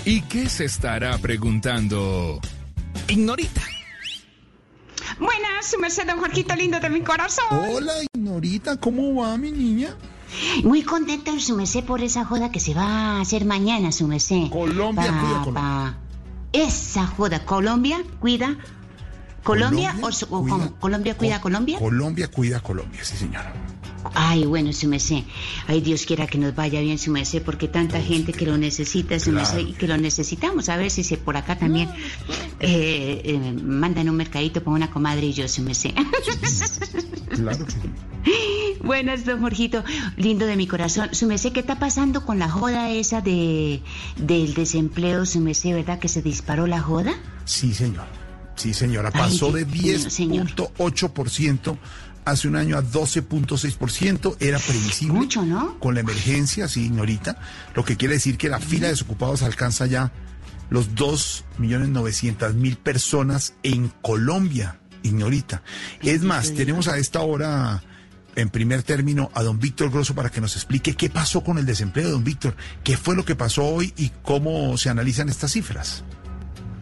¿Y 0.04 0.20
qué 0.22 0.48
se 0.48 0.64
estará 0.64 1.16
preguntando? 1.18 2.40
Ignorita. 3.08 3.62
Buenas, 5.18 5.66
su 5.70 5.78
merced, 5.78 6.06
don 6.06 6.18
Jorgito 6.18 6.54
lindo 6.56 6.80
de 6.80 6.90
mi 6.90 7.02
corazón. 7.02 7.44
Hola, 7.50 7.92
Ignorita, 8.14 8.76
¿cómo 8.78 9.14
va 9.22 9.36
mi 9.38 9.52
niña? 9.52 9.94
Muy 10.64 10.82
contenta, 10.82 11.38
su 11.38 11.54
merced, 11.56 11.84
por 11.84 12.02
esa 12.02 12.24
joda 12.24 12.50
que 12.50 12.58
se 12.58 12.74
va 12.74 13.18
a 13.18 13.20
hacer 13.20 13.44
mañana, 13.44 13.92
su 13.92 14.08
merced. 14.08 14.48
Colombia 14.50 15.06
Pa- 15.06 15.20
cuida 15.20 15.38
Colombia. 15.44 15.52
pa- 15.62 15.98
Esa 16.52 17.06
joda, 17.06 17.44
Colombia 17.44 18.02
cuida. 18.20 18.56
¿Colombia, 19.42 19.96
o, 20.00 20.26
cómo? 20.28 20.74
¿Colombia 20.78 21.16
cuida 21.16 21.36
a 21.36 21.40
Colombia? 21.40 21.78
Colombia 21.78 22.28
cuida 22.30 22.58
a 22.58 22.60
Colombia, 22.60 23.04
sí, 23.04 23.16
señora. 23.16 23.52
Ay, 24.14 24.44
bueno, 24.44 24.72
su 24.72 24.88
merced. 24.88 25.22
Ay, 25.68 25.80
Dios 25.80 26.04
quiera 26.06 26.26
que 26.26 26.36
nos 26.38 26.54
vaya 26.54 26.80
bien, 26.80 26.98
su 26.98 27.10
merced, 27.10 27.42
porque 27.42 27.68
tanta 27.68 28.00
gente 28.00 28.32
que 28.32 28.46
lo 28.46 28.58
necesita, 28.58 29.18
su 29.18 29.30
Claro. 29.30 29.48
merced, 29.48 29.68
y 29.68 29.72
que 29.72 29.86
lo 29.86 29.96
necesitamos. 29.96 30.68
A 30.68 30.76
ver 30.76 30.90
si 30.90 31.04
se 31.04 31.16
por 31.16 31.36
acá 31.36 31.56
también 31.58 31.88
eh, 32.60 33.22
eh, 33.24 33.52
mandan 33.62 34.08
un 34.08 34.16
mercadito 34.16 34.62
para 34.62 34.74
una 34.76 34.90
comadre 34.90 35.26
y 35.26 35.32
yo, 35.32 35.48
su 35.48 35.62
merced. 35.62 35.92
Claro 37.30 37.64
que 37.64 37.72
sí. 37.72 37.78
Buenas, 38.82 39.24
don 39.24 39.40
Jorgito, 39.40 39.84
lindo 40.16 40.46
de 40.46 40.56
mi 40.56 40.66
corazón. 40.66 41.10
Su 41.12 41.26
merced, 41.26 41.52
¿qué 41.52 41.60
está 41.60 41.78
pasando 41.78 42.26
con 42.26 42.38
la 42.38 42.48
joda 42.48 42.90
esa 42.90 43.20
de 43.20 43.82
del 44.16 44.54
desempleo? 44.54 45.24
Su 45.26 45.40
merced, 45.40 45.74
¿verdad 45.74 45.98
que 46.00 46.08
se 46.08 46.22
disparó 46.22 46.66
la 46.66 46.80
joda? 46.80 47.14
Sí, 47.44 47.72
señor. 47.72 48.06
Sí, 48.62 48.74
señora. 48.74 49.10
Ay, 49.12 49.20
Pasó 49.22 49.50
de 49.50 49.64
Dios 49.64 50.20
mío, 50.20 50.44
10.8% 50.44 51.76
hace 52.24 52.46
un 52.46 52.54
año 52.54 52.78
a 52.78 52.82
12.6%. 52.84 54.36
Era 54.38 54.60
previsible. 54.60 55.14
Mucho, 55.14 55.44
¿no? 55.44 55.80
Con 55.80 55.94
la 55.94 56.00
emergencia, 56.00 56.68
sí, 56.68 56.86
señorita. 56.86 57.40
Lo 57.74 57.84
que 57.84 57.96
quiere 57.96 58.14
decir 58.14 58.38
que 58.38 58.48
la 58.48 58.60
fila 58.60 58.86
de 58.86 58.92
desocupados 58.92 59.42
alcanza 59.42 59.86
ya 59.86 60.12
los 60.70 60.94
2.900.000 60.94 62.76
personas 62.76 63.54
en 63.64 63.92
Colombia, 64.00 64.78
señorita. 65.02 65.64
Es 66.00 66.22
más, 66.22 66.54
tenemos 66.54 66.86
a 66.86 66.98
esta 66.98 67.20
hora, 67.20 67.82
en 68.36 68.48
primer 68.48 68.84
término, 68.84 69.32
a 69.34 69.42
don 69.42 69.58
Víctor 69.58 69.90
Grosso 69.90 70.14
para 70.14 70.30
que 70.30 70.40
nos 70.40 70.54
explique 70.54 70.94
qué 70.94 71.10
pasó 71.10 71.42
con 71.42 71.58
el 71.58 71.66
desempleo, 71.66 72.10
don 72.10 72.22
Víctor. 72.22 72.54
¿Qué 72.84 72.96
fue 72.96 73.16
lo 73.16 73.24
que 73.24 73.34
pasó 73.34 73.64
hoy 73.64 73.92
y 73.96 74.12
cómo 74.22 74.78
se 74.78 74.88
analizan 74.88 75.28
estas 75.28 75.50
cifras? 75.50 76.04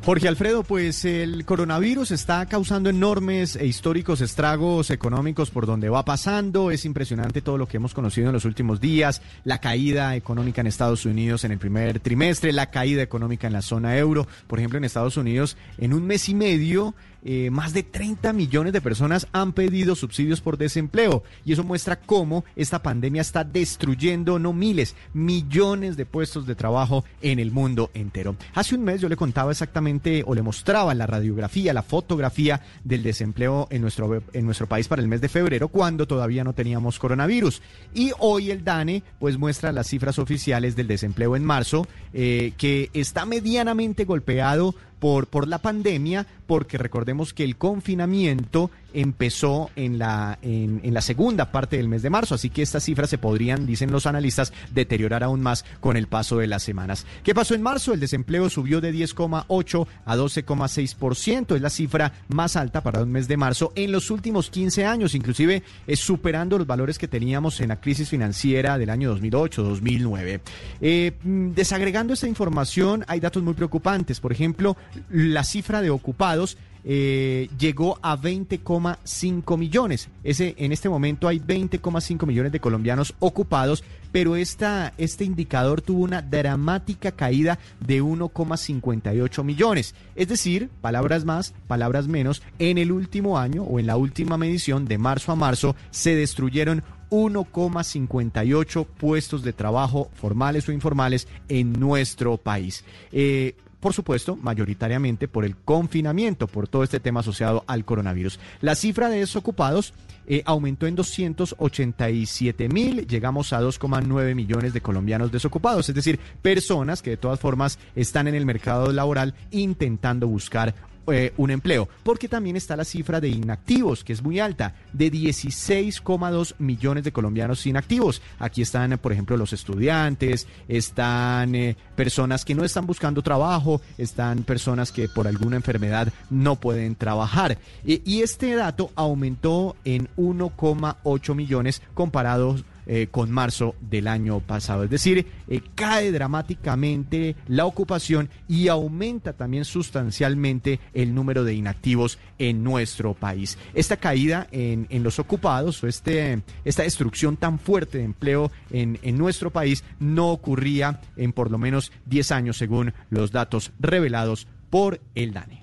Jorge 0.03 0.29
Alfredo, 0.29 0.63
pues 0.63 1.05
el 1.05 1.45
coronavirus 1.45 2.11
está 2.13 2.47
causando 2.47 2.89
enormes 2.89 3.55
e 3.55 3.67
históricos 3.67 4.23
estragos 4.23 4.91
económicos 4.91 5.51
por 5.51 5.67
donde 5.67 5.91
va 5.91 6.07
pasando. 6.07 6.71
Es 6.71 6.87
impresionante 6.87 7.43
todo 7.43 7.59
lo 7.59 7.69
que 7.69 7.77
hemos 7.77 7.93
conocido 7.93 8.29
en 8.29 8.33
los 8.33 8.47
últimos 8.47 8.81
días. 8.81 9.21
La 9.45 9.59
caída 9.59 10.17
económica 10.17 10.63
en 10.63 10.69
Estados 10.69 11.05
Unidos 11.05 11.45
en 11.45 11.53
el 11.53 11.59
primer 11.59 12.01
trimestre, 12.01 12.51
la 12.55 12.71
caída 12.71 13.03
económica 13.03 13.47
en 13.47 13.53
la 13.53 13.61
zona 13.61 13.99
euro. 13.99 14.27
Por 14.47 14.59
ejemplo, 14.59 14.79
en 14.79 14.85
Estados 14.85 15.19
Unidos, 15.19 15.59
en 15.77 15.93
un 15.93 16.07
mes 16.07 16.31
y 16.31 16.35
medio, 16.35 16.95
eh, 17.25 17.51
más 17.51 17.73
de 17.73 17.83
30 17.83 18.33
millones 18.33 18.73
de 18.73 18.81
personas 18.81 19.27
han 19.33 19.53
pedido 19.53 19.95
subsidios 19.95 20.41
por 20.41 20.57
desempleo 20.57 21.23
y 21.45 21.53
eso 21.53 21.65
muestra 21.65 21.97
cómo 21.97 22.45
esta 22.57 22.83
pandemia 22.83 23.23
está 23.23 23.45
destruyendo 23.45 24.39
no 24.39 24.53
miles, 24.53 24.95
millones 25.13 25.97
de 25.97 26.07
puestos 26.07 26.47
de 26.47 26.55
trabajo 26.55 27.05
en 27.23 27.39
el 27.39 27.51
mundo 27.51 27.91
entero. 27.95 28.37
Hace 28.55 28.75
un 28.75 28.85
mes 28.85 29.01
yo 29.01 29.09
le 29.09 29.17
contaba 29.17 29.51
exactamente 29.51 30.23
o 30.27 30.35
le 30.35 30.43
mostraba 30.43 30.95
la 30.95 31.07
radiografía, 31.07 31.75
la 31.75 31.83
fotografía 31.83 32.61
del 32.85 33.03
desempleo 33.03 33.69
en 33.71 33.83
nuestro, 33.83 34.23
en 34.33 34.45
nuestro 34.45 34.67
país 34.67 34.89
para 34.89 35.03
el 35.03 35.09
mes 35.09 35.21
de 35.21 35.29
febrero 35.29 35.69
cuando 35.69 36.07
todavía 36.07 36.45
no 36.45 36.53
teníamos 36.53 36.99
coronavirus. 36.99 37.63
Y 37.95 38.13
hoy 38.19 38.51
el 38.51 38.65
DANE 38.65 39.03
pues 39.19 39.39
muestra 39.39 39.73
las 39.73 39.89
cifras 39.89 40.19
oficiales 40.19 40.77
del 40.77 40.87
desempleo 40.87 41.37
en 41.37 41.45
marzo 41.45 41.87
eh, 42.13 42.53
que 42.57 42.91
está 42.93 43.27
medianamente 43.27 44.05
golpeado 44.05 44.75
por, 44.99 45.27
por 45.27 45.49
la 45.49 45.59
pandemia, 45.59 46.27
porque 46.51 46.79
recordemos 46.79 47.33
que 47.33 47.45
el 47.45 47.57
confinamiento 47.57 48.73
empezó 48.93 49.71
en 49.77 50.01
la, 50.01 50.37
en, 50.43 50.81
la 50.93 51.01
segunda 51.01 51.53
parte 51.53 51.77
del 51.77 51.87
mes 51.87 52.03
de 52.03 52.11
marzo, 52.11 52.35
así 52.35 52.51
que 52.51 52.63
estas 52.63 52.83
cifras 52.83 53.09
se 53.09 53.19
podrían, 53.19 53.67
dicen 53.67 53.93
los 53.93 54.05
analistas, 54.05 54.53
deteriorar 54.75 55.23
aún 55.23 55.43
más 55.43 55.65
con 55.79 55.97
el 55.97 56.09
paso 56.09 56.39
de 56.39 56.49
las 56.49 56.65
semanas. 56.65 57.07
¿Qué 57.23 57.37
pasó 57.37 57.55
en 57.55 57.63
marzo? 57.63 57.93
El 57.93 58.01
desempleo 58.01 58.51
subió 58.51 58.81
de 58.81 58.93
10,8 58.93 59.87
a 60.05 60.17
12,6%, 60.17 61.55
es 61.55 61.63
la 61.63 61.71
cifra 61.71 62.15
más 62.27 62.57
alta 62.57 62.83
para 62.83 63.01
un 63.01 63.13
mes 63.13 63.29
de 63.29 63.37
marzo 63.37 63.73
en 63.77 63.93
los 63.93 64.11
últimos 64.11 64.51
15 64.51 64.87
años, 64.87 65.15
inclusive 65.15 65.63
es 65.87 66.01
superando 66.01 66.59
los 66.59 66.67
valores 66.67 66.99
que 66.99 67.07
teníamos 67.07 67.61
en 67.61 67.69
la 67.69 67.81
crisis 67.81 68.09
financiera 68.09 68.77
del 68.77 68.91
año 68.91 69.17
2008-2009. 69.17 70.41
Eh, 70.81 71.13
desagregando 71.23 72.15
esta 72.15 72.27
información, 72.27 73.05
hay 73.07 73.21
datos 73.21 73.41
muy 73.41 73.55
preocupantes, 73.55 74.19
por 74.19 74.33
ejemplo, 74.33 74.77
la 75.11 75.45
cifra 75.45 75.81
de 75.81 75.91
ocupados 75.91 76.40
eh, 76.85 77.49
llegó 77.59 77.99
a 78.03 78.17
20,5 78.17 79.59
millones. 79.59 80.09
Ese, 80.25 80.55
en 80.59 80.73
este 80.73 80.89
momento 80.89 81.29
hay 81.29 81.39
20,5 81.39 82.27
millones 82.27 82.53
de 82.53 82.61
colombianos 82.61 83.15
ocupados, 83.19 83.85
pero 84.13 84.37
esta, 84.37 84.95
este 84.97 85.25
indicador 85.25 85.83
tuvo 85.83 86.05
una 86.05 86.23
dramática 86.23 87.13
caída 87.13 87.59
de 87.81 88.03
1,58 88.03 89.45
millones. 89.45 89.95
Es 90.17 90.29
decir, 90.29 90.71
palabras 90.81 91.25
más, 91.25 91.55
palabras 91.67 92.09
menos, 92.09 92.43
en 92.59 92.79
el 92.79 92.93
último 92.93 93.39
año 93.39 93.63
o 93.63 93.79
en 93.79 93.87
la 93.87 93.97
última 93.97 94.37
medición 94.37 94.87
de 94.87 94.99
marzo 94.99 95.33
a 95.33 95.37
marzo 95.37 95.77
se 95.91 96.15
destruyeron 96.15 96.83
1,58 97.11 98.87
puestos 98.87 99.43
de 99.43 99.53
trabajo 99.53 100.11
formales 100.15 100.69
o 100.69 100.73
informales 100.73 101.27
en 101.49 101.73
nuestro 101.73 102.37
país. 102.37 102.85
Eh, 103.13 103.57
por 103.81 103.95
supuesto, 103.95 104.37
mayoritariamente 104.37 105.27
por 105.27 105.45
el 105.45 105.57
confinamiento, 105.57 106.47
por 106.47 106.69
todo 106.69 106.85
este 106.85 107.01
tema 107.01 107.21
asociado 107.21 107.65
al 107.67 107.85
coronavirus. 107.85 108.39
La 108.61 108.75
cifra 108.75 109.09
de 109.09 109.21
desocupados 109.21 109.95
eh, 110.27 110.43
aumentó 110.45 110.87
en 110.87 110.95
287 110.95 112.69
mil, 112.69 113.07
llegamos 113.07 113.53
a 113.53 113.61
2,9 113.61 114.35
millones 114.35 114.73
de 114.73 114.81
colombianos 114.81 115.33
desocupados, 115.33 115.89
es 115.89 115.95
decir, 115.95 116.21
personas 116.43 117.03
que 117.03 117.11
de 117.11 117.17
todas 117.17 117.41
formas 117.41 117.79
están 117.97 118.29
en 118.29 118.35
el 118.35 118.47
mercado 118.47 118.93
laboral 118.93 119.35
intentando 119.51 120.29
buscar 120.29 120.75
eh, 121.07 121.33
un 121.37 121.51
empleo, 121.51 121.89
porque 122.03 122.29
también 122.29 122.57
está 122.57 122.77
la 122.77 122.85
cifra 122.85 123.21
de 123.21 123.29
inactivos, 123.29 124.05
que 124.05 124.13
es 124.13 124.23
muy 124.23 124.39
alta, 124.41 124.75
de 124.93 125.11
16,2 125.11 126.55
millones 126.59 127.05
de 127.05 127.13
colombianos 127.13 127.67
inactivos. 127.67 128.23
Aquí 128.39 128.63
están, 128.63 128.99
por 128.99 129.13
ejemplo, 129.13 129.37
los 129.37 129.53
estudiantes, 129.53 130.47
están 130.69 131.55
eh, 131.55 131.77
personas 131.97 132.45
que 132.45 132.55
no 132.55 132.65
están 132.65 132.87
buscando 132.87 133.23
trabajo, 133.23 133.81
están 133.99 134.45
personas 134.45 134.93
que 134.93 135.09
por 135.09 135.27
alguna 135.27 135.57
enfermedad 135.57 136.13
no 136.29 136.57
pueden 136.57 136.95
trabajar. 136.95 137.59
y 137.85 138.23
este 138.23 138.55
dato 138.55 138.91
aumentó 138.95 139.77
en 139.85 140.09
1,8 140.17 141.35
millones 141.35 141.83
comparados 141.95 142.65
eh, 142.93 143.07
con 143.09 143.31
marzo 143.31 143.77
del 143.81 144.09
año 144.09 144.41
pasado. 144.41 144.83
Es 144.83 144.91
decir, 144.91 145.25
eh, 145.47 145.61
cae 145.77 146.11
dramáticamente 146.11 147.37
la 147.47 147.65
ocupación 147.65 148.29
y 148.49 148.67
aumenta 148.67 149.33
también 149.33 149.65
sustancialmente 149.65 150.81
el 150.93 151.15
número 151.15 151.45
de 151.45 151.55
inactivos 151.55 152.19
en 152.41 152.65
nuestro 152.65 153.15
país. 153.15 153.59
Esta 153.75 153.97
caída 153.97 154.49
en, 154.51 154.89
los 155.05 155.21
ocupados 155.21 155.85
o 155.85 155.87
este, 155.87 156.43
esta 156.65 156.83
destrucción 156.83 157.37
tan 157.37 157.61
fuerte 157.61 157.99
de 157.99 158.05
empleo 158.05 158.51
en, 158.73 158.99
en 159.03 159.17
nuestro 159.17 159.51
país 159.51 159.85
no 160.01 160.33
ocurría 160.33 161.01
en 161.17 161.33
por 161.33 161.53
lo 161.53 161.59
menos 161.59 161.93
10 162.07 162.33
años 162.33 162.57
según 162.57 162.93
los 163.09 163.31
datos 163.31 163.71
revelados 163.79 164.49
por 164.69 165.01
el 165.15 165.33
DANE. 165.33 165.60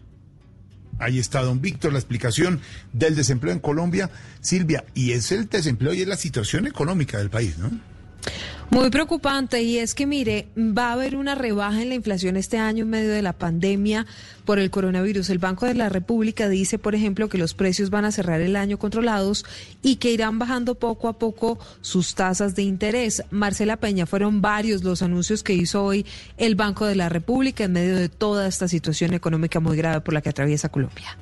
Ahí 0.99 1.19
está, 1.19 1.41
don 1.41 1.61
Víctor, 1.61 1.93
la 1.93 1.99
explicación 1.99 2.61
del 2.93 3.15
desempleo 3.15 3.53
en 3.53 3.59
Colombia. 3.59 4.09
Silvia, 4.41 4.85
y 4.93 5.11
es 5.11 5.31
el 5.31 5.47
desempleo 5.47 5.93
y 5.93 6.01
es 6.01 6.07
la 6.07 6.17
situación 6.17 6.67
económica 6.67 7.17
del 7.17 7.29
país, 7.29 7.57
¿no? 7.57 7.71
Muy 8.69 8.89
preocupante 8.89 9.63
y 9.63 9.77
es 9.77 9.95
que 9.95 10.05
mire, 10.05 10.49
va 10.57 10.89
a 10.89 10.93
haber 10.93 11.15
una 11.15 11.35
rebaja 11.35 11.81
en 11.81 11.87
la 11.87 11.95
inflación 11.95 12.35
este 12.35 12.57
año 12.57 12.83
en 12.83 12.89
medio 12.89 13.11
de 13.11 13.21
la 13.21 13.31
pandemia 13.31 14.05
por 14.43 14.59
el 14.59 14.69
coronavirus. 14.69 15.29
El 15.29 15.39
Banco 15.39 15.65
de 15.65 15.73
la 15.73 15.87
República 15.87 16.49
dice, 16.49 16.77
por 16.77 16.93
ejemplo, 16.93 17.29
que 17.29 17.37
los 17.37 17.53
precios 17.53 17.89
van 17.89 18.03
a 18.03 18.11
cerrar 18.11 18.41
el 18.41 18.57
año 18.57 18.77
controlados 18.77 19.45
y 19.81 19.95
que 19.95 20.11
irán 20.11 20.37
bajando 20.37 20.75
poco 20.75 21.07
a 21.07 21.17
poco 21.17 21.57
sus 21.79 22.13
tasas 22.13 22.55
de 22.55 22.63
interés. 22.63 23.23
Marcela 23.31 23.77
Peña, 23.77 24.05
fueron 24.05 24.41
varios 24.41 24.83
los 24.83 25.01
anuncios 25.01 25.43
que 25.43 25.53
hizo 25.53 25.83
hoy 25.83 26.05
el 26.35 26.55
Banco 26.55 26.85
de 26.85 26.95
la 26.95 27.07
República 27.07 27.63
en 27.63 27.71
medio 27.71 27.95
de 27.95 28.09
toda 28.09 28.47
esta 28.47 28.67
situación 28.67 29.13
económica 29.13 29.61
muy 29.61 29.77
grave 29.77 30.01
por 30.01 30.13
la 30.13 30.21
que 30.21 30.29
atraviesa 30.29 30.69
Colombia. 30.69 31.17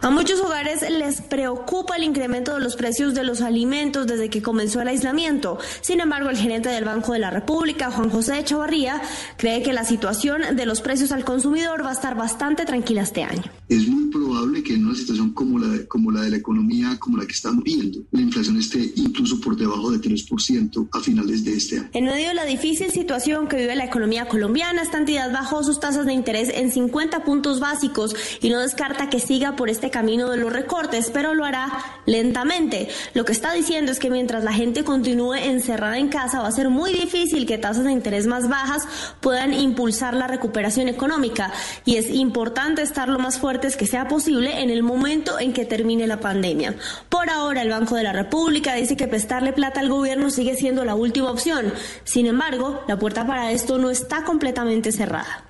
A 0.00 0.10
muchos 0.10 0.40
hogares 0.40 0.82
les 0.88 1.20
preocupa 1.20 1.96
el 1.96 2.04
incremento 2.04 2.54
de 2.54 2.60
los 2.60 2.76
precios 2.76 3.14
de 3.14 3.24
los 3.24 3.40
alimentos 3.40 4.06
desde 4.06 4.30
que 4.30 4.42
comenzó 4.42 4.80
el 4.80 4.86
aislamiento. 4.86 5.58
Sin 5.80 6.00
embargo, 6.00 6.30
el 6.30 6.36
gerente 6.36 6.68
del 6.68 6.84
Banco 6.84 7.14
de 7.14 7.18
la 7.18 7.30
República, 7.30 7.90
Juan 7.90 8.08
José 8.08 8.38
Echavarría, 8.38 9.02
cree 9.36 9.60
que 9.64 9.72
la 9.72 9.84
situación 9.84 10.54
de 10.54 10.66
los 10.66 10.82
precios 10.82 11.10
al 11.10 11.24
consumidor 11.24 11.84
va 11.84 11.90
a 11.90 11.94
estar 11.94 12.16
bastante 12.16 12.64
tranquila 12.64 13.02
este 13.02 13.24
año. 13.24 13.42
Es 13.68 13.88
muy 13.88 14.08
probable 14.08 14.62
que 14.62 14.74
en 14.74 14.86
una 14.86 14.94
situación 14.94 15.32
como 15.34 15.58
la, 15.58 15.66
de, 15.66 15.88
como 15.88 16.12
la 16.12 16.22
de 16.22 16.30
la 16.30 16.36
economía, 16.36 16.96
como 17.00 17.16
la 17.16 17.26
que 17.26 17.32
estamos 17.32 17.64
viendo, 17.64 17.98
la 18.12 18.20
inflación 18.20 18.56
esté 18.56 18.92
incluso 18.94 19.40
por 19.40 19.56
debajo 19.56 19.90
de 19.90 19.98
3% 19.98 20.88
a 20.92 21.00
finales 21.00 21.44
de 21.44 21.56
este 21.56 21.78
año. 21.80 21.90
En 21.92 22.04
medio 22.04 22.28
de 22.28 22.34
la 22.34 22.44
difícil 22.44 22.92
situación 22.92 23.48
que 23.48 23.56
vive 23.56 23.74
la 23.74 23.86
economía 23.86 24.28
colombiana, 24.28 24.82
esta 24.82 24.98
entidad 24.98 25.32
bajó 25.32 25.64
sus 25.64 25.80
tasas 25.80 26.06
de 26.06 26.12
interés 26.12 26.50
en 26.54 26.70
50 26.70 27.24
puntos 27.24 27.58
básicos 27.58 28.14
y 28.40 28.50
no 28.50 28.60
descarta 28.60 29.10
que 29.10 29.18
siga 29.18 29.56
por 29.56 29.68
este 29.68 29.87
camino 29.90 30.30
de 30.30 30.36
los 30.36 30.52
recortes, 30.52 31.10
pero 31.12 31.34
lo 31.34 31.44
hará 31.44 31.70
lentamente. 32.06 32.88
Lo 33.14 33.24
que 33.24 33.32
está 33.32 33.52
diciendo 33.52 33.92
es 33.92 33.98
que 33.98 34.10
mientras 34.10 34.44
la 34.44 34.52
gente 34.52 34.84
continúe 34.84 35.34
encerrada 35.34 35.98
en 35.98 36.08
casa, 36.08 36.40
va 36.40 36.48
a 36.48 36.52
ser 36.52 36.70
muy 36.70 36.92
difícil 36.92 37.46
que 37.46 37.58
tasas 37.58 37.84
de 37.84 37.92
interés 37.92 38.26
más 38.26 38.48
bajas 38.48 38.86
puedan 39.20 39.52
impulsar 39.52 40.14
la 40.14 40.26
recuperación 40.26 40.88
económica 40.88 41.52
y 41.84 41.96
es 41.96 42.10
importante 42.10 42.82
estar 42.82 43.08
lo 43.08 43.18
más 43.18 43.38
fuertes 43.38 43.76
que 43.76 43.86
sea 43.86 44.08
posible 44.08 44.60
en 44.62 44.70
el 44.70 44.82
momento 44.82 45.38
en 45.38 45.52
que 45.52 45.64
termine 45.64 46.06
la 46.06 46.20
pandemia. 46.20 46.74
Por 47.08 47.30
ahora, 47.30 47.62
el 47.62 47.70
Banco 47.70 47.94
de 47.94 48.02
la 48.02 48.12
República 48.12 48.74
dice 48.74 48.96
que 48.96 49.08
prestarle 49.08 49.52
plata 49.52 49.80
al 49.80 49.88
gobierno 49.88 50.30
sigue 50.30 50.56
siendo 50.56 50.84
la 50.84 50.94
última 50.94 51.30
opción. 51.30 51.72
Sin 52.04 52.26
embargo, 52.26 52.82
la 52.88 52.98
puerta 52.98 53.26
para 53.26 53.52
esto 53.52 53.78
no 53.78 53.90
está 53.90 54.24
completamente 54.24 54.92
cerrada 54.92 55.47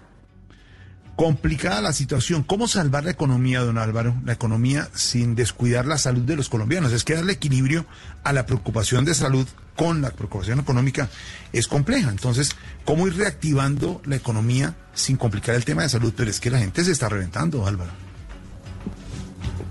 complicada 1.19 1.83
la 1.83 1.93
situación. 1.93 2.45
¿Cómo 2.45 2.69
salvar 2.69 3.03
la 3.03 3.11
economía, 3.11 3.59
don 3.63 3.77
Álvaro? 3.77 4.15
La 4.25 4.35
economía 4.35 4.89
sin 4.95 5.35
descuidar 5.35 5.85
la 5.85 5.99
salud 5.99 6.23
de 6.23 6.37
los 6.37 6.49
colombianos. 6.49 6.93
Es 6.93 7.03
que 7.03 7.17
darle 7.17 7.33
equilibrio 7.33 7.87
a 8.23 8.33
la 8.33 8.47
preocupación 8.47 9.05
de 9.05 9.15
salud 9.15 9.45
con 9.75 10.01
la 10.01 10.11
preocupación 10.11 10.61
económica 10.61 11.09
es 11.53 11.67
compleja. 11.67 12.09
Entonces, 12.11 12.51
¿cómo 12.85 13.09
ir 13.09 13.17
reactivando 13.17 14.01
la 14.05 14.15
economía 14.15 14.77
sin 14.95 15.17
complicar 15.17 15.57
el 15.57 15.65
tema 15.65 15.83
de 15.83 15.89
salud? 15.89 16.15
Pero 16.17 16.31
es 16.31 16.39
que 16.39 16.53
la 16.53 16.61
gente 16.61 16.85
se 16.85 16.93
está 16.93 17.09
reventando, 17.09 17.67
Álvaro. 17.67 17.91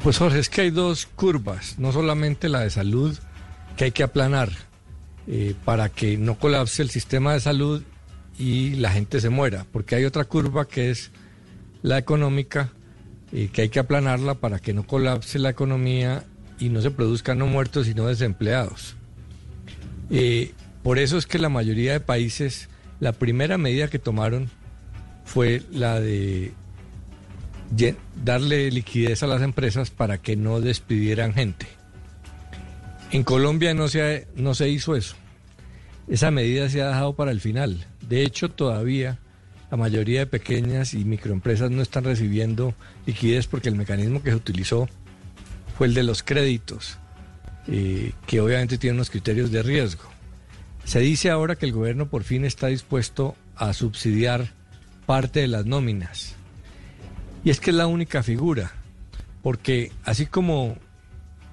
Pues 0.04 0.18
Jorge, 0.18 0.40
es 0.40 0.50
que 0.50 0.64
hay 0.64 0.70
dos 0.70 1.08
curvas, 1.16 1.76
no 1.80 1.94
solamente 1.94 2.50
la 2.50 2.60
de 2.60 2.72
salud, 2.72 3.18
que 3.78 3.86
hay 3.86 3.92
que 3.94 4.04
aplanar 4.04 4.52
eh, 5.28 5.56
para 5.64 5.88
que 5.88 6.18
no 6.18 6.38
colapse 6.38 6.82
el 6.82 6.90
sistema 6.90 7.32
de 7.32 7.40
salud 7.40 7.84
y 8.38 8.72
la 8.72 8.92
gente 8.92 9.22
se 9.22 9.30
muera, 9.30 9.66
porque 9.72 9.96
hay 9.96 10.04
otra 10.04 10.26
curva 10.26 10.68
que 10.68 10.92
es 10.92 11.10
la 11.88 11.98
económica, 11.98 12.70
eh, 13.32 13.50
que 13.52 13.64
hay 13.64 13.70
que 13.70 13.80
aplanarla 13.80 14.36
para 14.36 14.60
que 14.60 14.74
no 14.74 14.86
colapse 14.86 15.40
la 15.40 15.50
economía 15.50 16.26
y 16.60 16.70
no 16.70 16.82
se 16.82 16.92
produzcan 16.92 17.38
no 17.38 17.48
muertos 17.48 17.86
sino 17.86 18.08
desempleados. 18.08 18.96
Eh, 20.10 20.52
por 20.84 21.00
eso 21.00 21.18
es 21.18 21.26
que 21.26 21.40
la 21.40 21.50
mayoría 21.50 21.94
de 21.94 22.00
países, 22.02 22.68
la 23.00 23.14
primera 23.14 23.58
medida 23.58 23.90
que 23.90 24.00
tomaron 24.00 24.50
fue 25.24 25.64
la 25.72 26.00
de 26.00 26.54
darle 28.24 28.70
liquidez 28.70 29.24
a 29.24 29.28
las 29.28 29.42
empresas 29.42 29.90
para 29.90 30.18
que 30.18 30.36
no 30.36 30.60
despidieran 30.60 31.34
gente. 31.34 31.68
En 33.12 33.24
Colombia 33.24 33.74
no 33.74 33.88
se, 33.88 34.28
no 34.36 34.56
se 34.56 34.70
hizo 34.70 34.96
eso. 34.96 35.16
Esa 36.10 36.32
medida 36.32 36.70
se 36.70 36.82
ha 36.82 36.90
dejado 36.90 37.16
para 37.16 37.32
el 37.32 37.40
final. 37.40 37.86
De 38.08 38.24
hecho, 38.24 38.50
todavía 38.50 39.20
la 39.70 39.78
mayoría 39.78 40.20
de 40.22 40.28
pequeñas 40.28 40.94
y 40.94 41.04
microempresas 41.04 41.70
no 41.72 41.82
están 41.82 42.06
recibiendo 42.06 42.74
liquidez 43.06 43.48
porque 43.48 43.70
el 43.70 43.76
mecanismo 43.76 44.24
que 44.24 44.30
se 44.30 44.36
utilizó 44.36 44.88
fue 45.78 45.88
el 45.88 45.94
de 45.94 46.04
los 46.04 46.24
créditos, 46.24 46.98
eh, 47.68 48.14
que 48.26 48.40
obviamente 48.40 48.78
tiene 48.78 48.96
unos 48.96 49.10
criterios 49.10 49.52
de 49.52 49.64
riesgo. 49.64 50.04
Se 50.86 51.00
dice 51.00 51.30
ahora 51.30 51.56
que 51.56 51.66
el 51.66 51.74
gobierno 51.74 52.08
por 52.08 52.24
fin 52.24 52.46
está 52.46 52.68
dispuesto 52.68 53.36
a 53.56 53.74
subsidiar 53.74 54.54
parte 55.06 55.42
de 55.42 55.48
las 55.48 55.66
nóminas. 55.66 56.36
Y 57.44 57.50
es 57.50 57.60
que 57.60 57.72
es 57.72 57.76
la 57.76 57.88
única 57.88 58.24
figura, 58.24 58.72
porque 59.44 59.92
así 60.04 60.26
como 60.26 60.78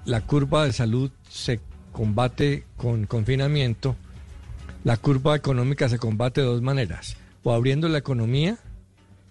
la 0.05 0.21
curva 0.21 0.65
de 0.65 0.73
salud 0.73 1.11
se 1.29 1.59
combate 1.91 2.65
con 2.77 3.05
confinamiento, 3.05 3.95
la 4.83 4.97
curva 4.97 5.35
económica 5.35 5.89
se 5.89 5.97
combate 5.97 6.41
de 6.41 6.47
dos 6.47 6.61
maneras, 6.61 7.17
o 7.45 7.53
abriendo 7.53 7.87
la 7.87 7.99
economía, 7.99 8.57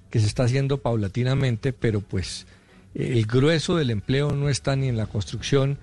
que 0.08 0.20
se 0.20 0.26
está 0.26 0.44
haciendo 0.44 0.78
paulatinamente, 0.78 1.72
pero 1.72 2.00
pues 2.00 2.46
el 2.94 3.26
grueso 3.26 3.76
del 3.76 3.90
empleo 3.90 4.30
no 4.30 4.48
está 4.48 4.76
ni 4.76 4.86
en 4.86 4.96
la 4.96 5.06
construcción 5.06 5.78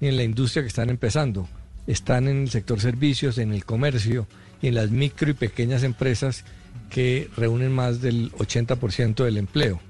ni 0.00 0.08
en 0.08 0.16
la 0.16 0.24
industria 0.24 0.64
que 0.64 0.68
están 0.68 0.90
empezando, 0.90 1.48
están 1.86 2.26
en 2.26 2.42
el 2.42 2.50
sector 2.50 2.80
servicios, 2.80 3.38
en 3.38 3.52
el 3.52 3.64
comercio 3.64 4.26
y 4.60 4.66
en 4.66 4.74
las 4.74 4.90
micro 4.90 5.30
y 5.30 5.34
pequeñas 5.34 5.84
empresas 5.84 6.44
que 6.90 7.30
reúnen 7.36 7.72
más 7.72 8.00
del 8.00 8.32
80% 8.32 9.24
del 9.24 9.36
empleo. 9.36 9.80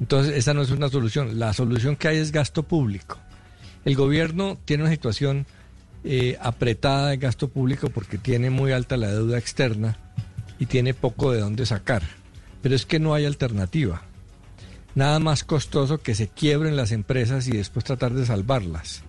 Entonces, 0.00 0.36
esa 0.36 0.52
no 0.52 0.60
es 0.60 0.70
una 0.70 0.90
solución. 0.90 1.38
La 1.38 1.54
solución 1.54 1.96
que 1.96 2.08
hay 2.08 2.18
es 2.18 2.32
gasto 2.32 2.64
público. 2.64 3.18
El 3.86 3.96
gobierno 3.96 4.58
tiene 4.66 4.82
una 4.82 4.92
situación 4.92 5.46
eh, 6.04 6.36
apretada 6.38 7.08
de 7.08 7.16
gasto 7.16 7.48
público 7.48 7.88
porque 7.88 8.18
tiene 8.18 8.50
muy 8.50 8.72
alta 8.72 8.98
la 8.98 9.08
deuda 9.08 9.38
externa 9.38 9.96
y 10.58 10.66
tiene 10.66 10.94
poco 10.94 11.32
de 11.32 11.40
dónde 11.40 11.66
sacar. 11.66 12.02
Pero 12.62 12.74
es 12.74 12.86
que 12.86 12.98
no 12.98 13.14
hay 13.14 13.24
alternativa. 13.24 14.02
Nada 14.94 15.18
más 15.18 15.44
costoso 15.44 15.98
que 15.98 16.14
se 16.14 16.28
quiebren 16.28 16.76
las 16.76 16.92
empresas 16.92 17.48
y 17.48 17.52
después 17.52 17.84
tratar 17.84 18.14
de 18.14 18.26
salvarlas. 18.26 19.02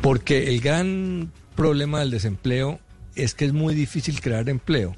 Porque 0.00 0.48
el 0.48 0.60
gran 0.60 1.32
problema 1.54 2.00
del 2.00 2.10
desempleo 2.10 2.80
es 3.14 3.34
que 3.34 3.44
es 3.44 3.52
muy 3.52 3.74
difícil 3.74 4.20
crear 4.20 4.48
empleo. 4.48 4.96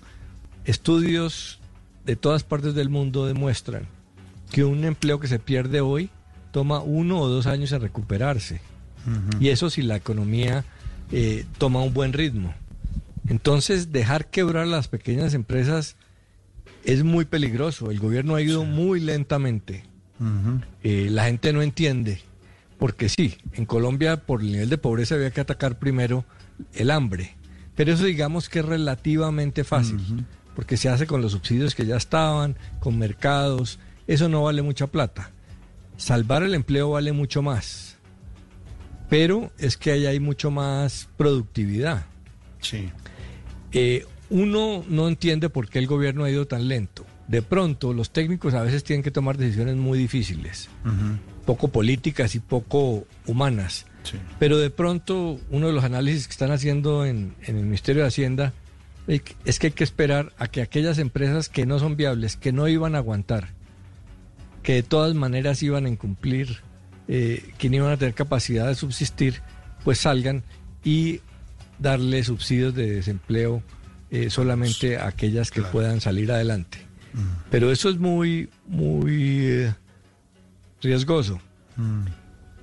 Estudios 0.64 1.60
de 2.04 2.16
todas 2.16 2.44
partes 2.44 2.74
del 2.74 2.88
mundo 2.88 3.26
demuestran 3.26 3.86
que 4.50 4.64
un 4.64 4.84
empleo 4.84 5.18
que 5.20 5.28
se 5.28 5.38
pierde 5.38 5.80
hoy 5.80 6.10
toma 6.52 6.80
uno 6.80 7.20
o 7.20 7.28
dos 7.28 7.46
años 7.46 7.72
en 7.72 7.80
recuperarse. 7.80 8.60
Y 9.40 9.48
eso 9.48 9.68
si 9.68 9.82
la 9.82 9.96
economía 9.96 10.64
eh, 11.10 11.44
toma 11.58 11.82
un 11.82 11.92
buen 11.92 12.12
ritmo. 12.12 12.54
Entonces, 13.28 13.92
dejar 13.92 14.30
quebrar 14.30 14.66
las 14.66 14.88
pequeñas 14.88 15.34
empresas 15.34 15.96
es 16.84 17.04
muy 17.04 17.24
peligroso. 17.24 17.90
El 17.90 18.00
gobierno 18.00 18.34
ha 18.34 18.42
ido 18.42 18.64
muy 18.64 19.00
lentamente. 19.00 19.84
Eh, 20.82 21.08
la 21.10 21.24
gente 21.24 21.52
no 21.52 21.62
entiende. 21.62 22.20
Porque 22.78 23.08
sí, 23.08 23.36
en 23.52 23.64
Colombia 23.64 24.16
por 24.26 24.40
el 24.40 24.52
nivel 24.52 24.68
de 24.68 24.78
pobreza 24.78 25.14
había 25.14 25.30
que 25.30 25.40
atacar 25.40 25.78
primero 25.78 26.24
el 26.74 26.90
hambre. 26.90 27.36
Pero 27.76 27.92
eso 27.92 28.04
digamos 28.04 28.48
que 28.48 28.58
es 28.58 28.64
relativamente 28.64 29.64
fácil. 29.64 30.26
Porque 30.54 30.76
se 30.76 30.88
hace 30.88 31.06
con 31.06 31.22
los 31.22 31.32
subsidios 31.32 31.74
que 31.74 31.86
ya 31.86 31.96
estaban, 31.96 32.56
con 32.80 32.98
mercados. 32.98 33.78
Eso 34.06 34.28
no 34.28 34.42
vale 34.42 34.62
mucha 34.62 34.88
plata. 34.88 35.30
Salvar 35.96 36.42
el 36.42 36.54
empleo 36.54 36.90
vale 36.90 37.12
mucho 37.12 37.40
más. 37.40 37.96
Pero 39.08 39.52
es 39.58 39.76
que 39.76 39.92
ahí 39.92 40.06
hay 40.06 40.20
mucho 40.20 40.50
más 40.50 41.08
productividad. 41.16 42.06
Sí. 42.60 42.90
Eh, 43.72 44.04
uno 44.30 44.84
no 44.88 45.08
entiende 45.08 45.48
por 45.48 45.68
qué 45.68 45.78
el 45.78 45.86
gobierno 45.86 46.24
ha 46.24 46.30
ido 46.30 46.46
tan 46.46 46.68
lento. 46.68 47.04
De 47.28 47.42
pronto, 47.42 47.92
los 47.92 48.10
técnicos 48.10 48.54
a 48.54 48.62
veces 48.62 48.84
tienen 48.84 49.02
que 49.02 49.10
tomar 49.10 49.36
decisiones 49.38 49.76
muy 49.76 49.98
difíciles, 49.98 50.68
poco 51.46 51.68
políticas 51.68 52.34
y 52.34 52.40
poco 52.40 53.06
humanas. 53.26 53.86
Pero 54.38 54.58
de 54.58 54.70
pronto, 54.70 55.38
uno 55.50 55.68
de 55.68 55.72
los 55.72 55.84
análisis 55.84 56.26
que 56.26 56.32
están 56.32 56.50
haciendo 56.50 57.06
en, 57.06 57.34
en 57.42 57.56
el 57.56 57.64
Ministerio 57.64 58.02
de 58.02 58.08
Hacienda 58.08 58.52
es 59.06 59.58
que 59.58 59.66
hay 59.68 59.72
que 59.72 59.84
esperar 59.84 60.32
a 60.38 60.48
que 60.48 60.62
aquellas 60.62 60.98
empresas 60.98 61.48
que 61.48 61.66
no 61.66 61.78
son 61.78 61.96
viables, 61.96 62.36
que 62.36 62.52
no 62.52 62.68
iban 62.68 62.94
a 62.94 62.98
aguantar, 62.98 63.48
que 64.62 64.74
de 64.74 64.82
todas 64.82 65.14
maneras 65.14 65.62
iban 65.62 65.86
a 65.86 65.88
incumplir, 65.88 66.58
eh, 67.08 67.52
que 67.58 67.68
no 67.68 67.76
iban 67.76 67.92
a 67.92 67.96
tener 67.96 68.14
capacidad 68.14 68.66
de 68.66 68.74
subsistir, 68.74 69.40
pues 69.84 69.98
salgan 69.98 70.44
y 70.84 71.20
darle 71.82 72.24
subsidios 72.24 72.74
de 72.74 72.90
desempleo 72.90 73.62
eh, 74.10 74.30
solamente 74.30 74.96
a 74.98 75.08
aquellas 75.08 75.50
que 75.50 75.62
puedan 75.62 76.00
salir 76.00 76.32
adelante. 76.32 76.78
Pero 77.50 77.70
eso 77.70 77.90
es 77.90 77.98
muy, 77.98 78.48
muy 78.66 79.46
eh, 79.46 79.74
riesgoso. 80.80 81.40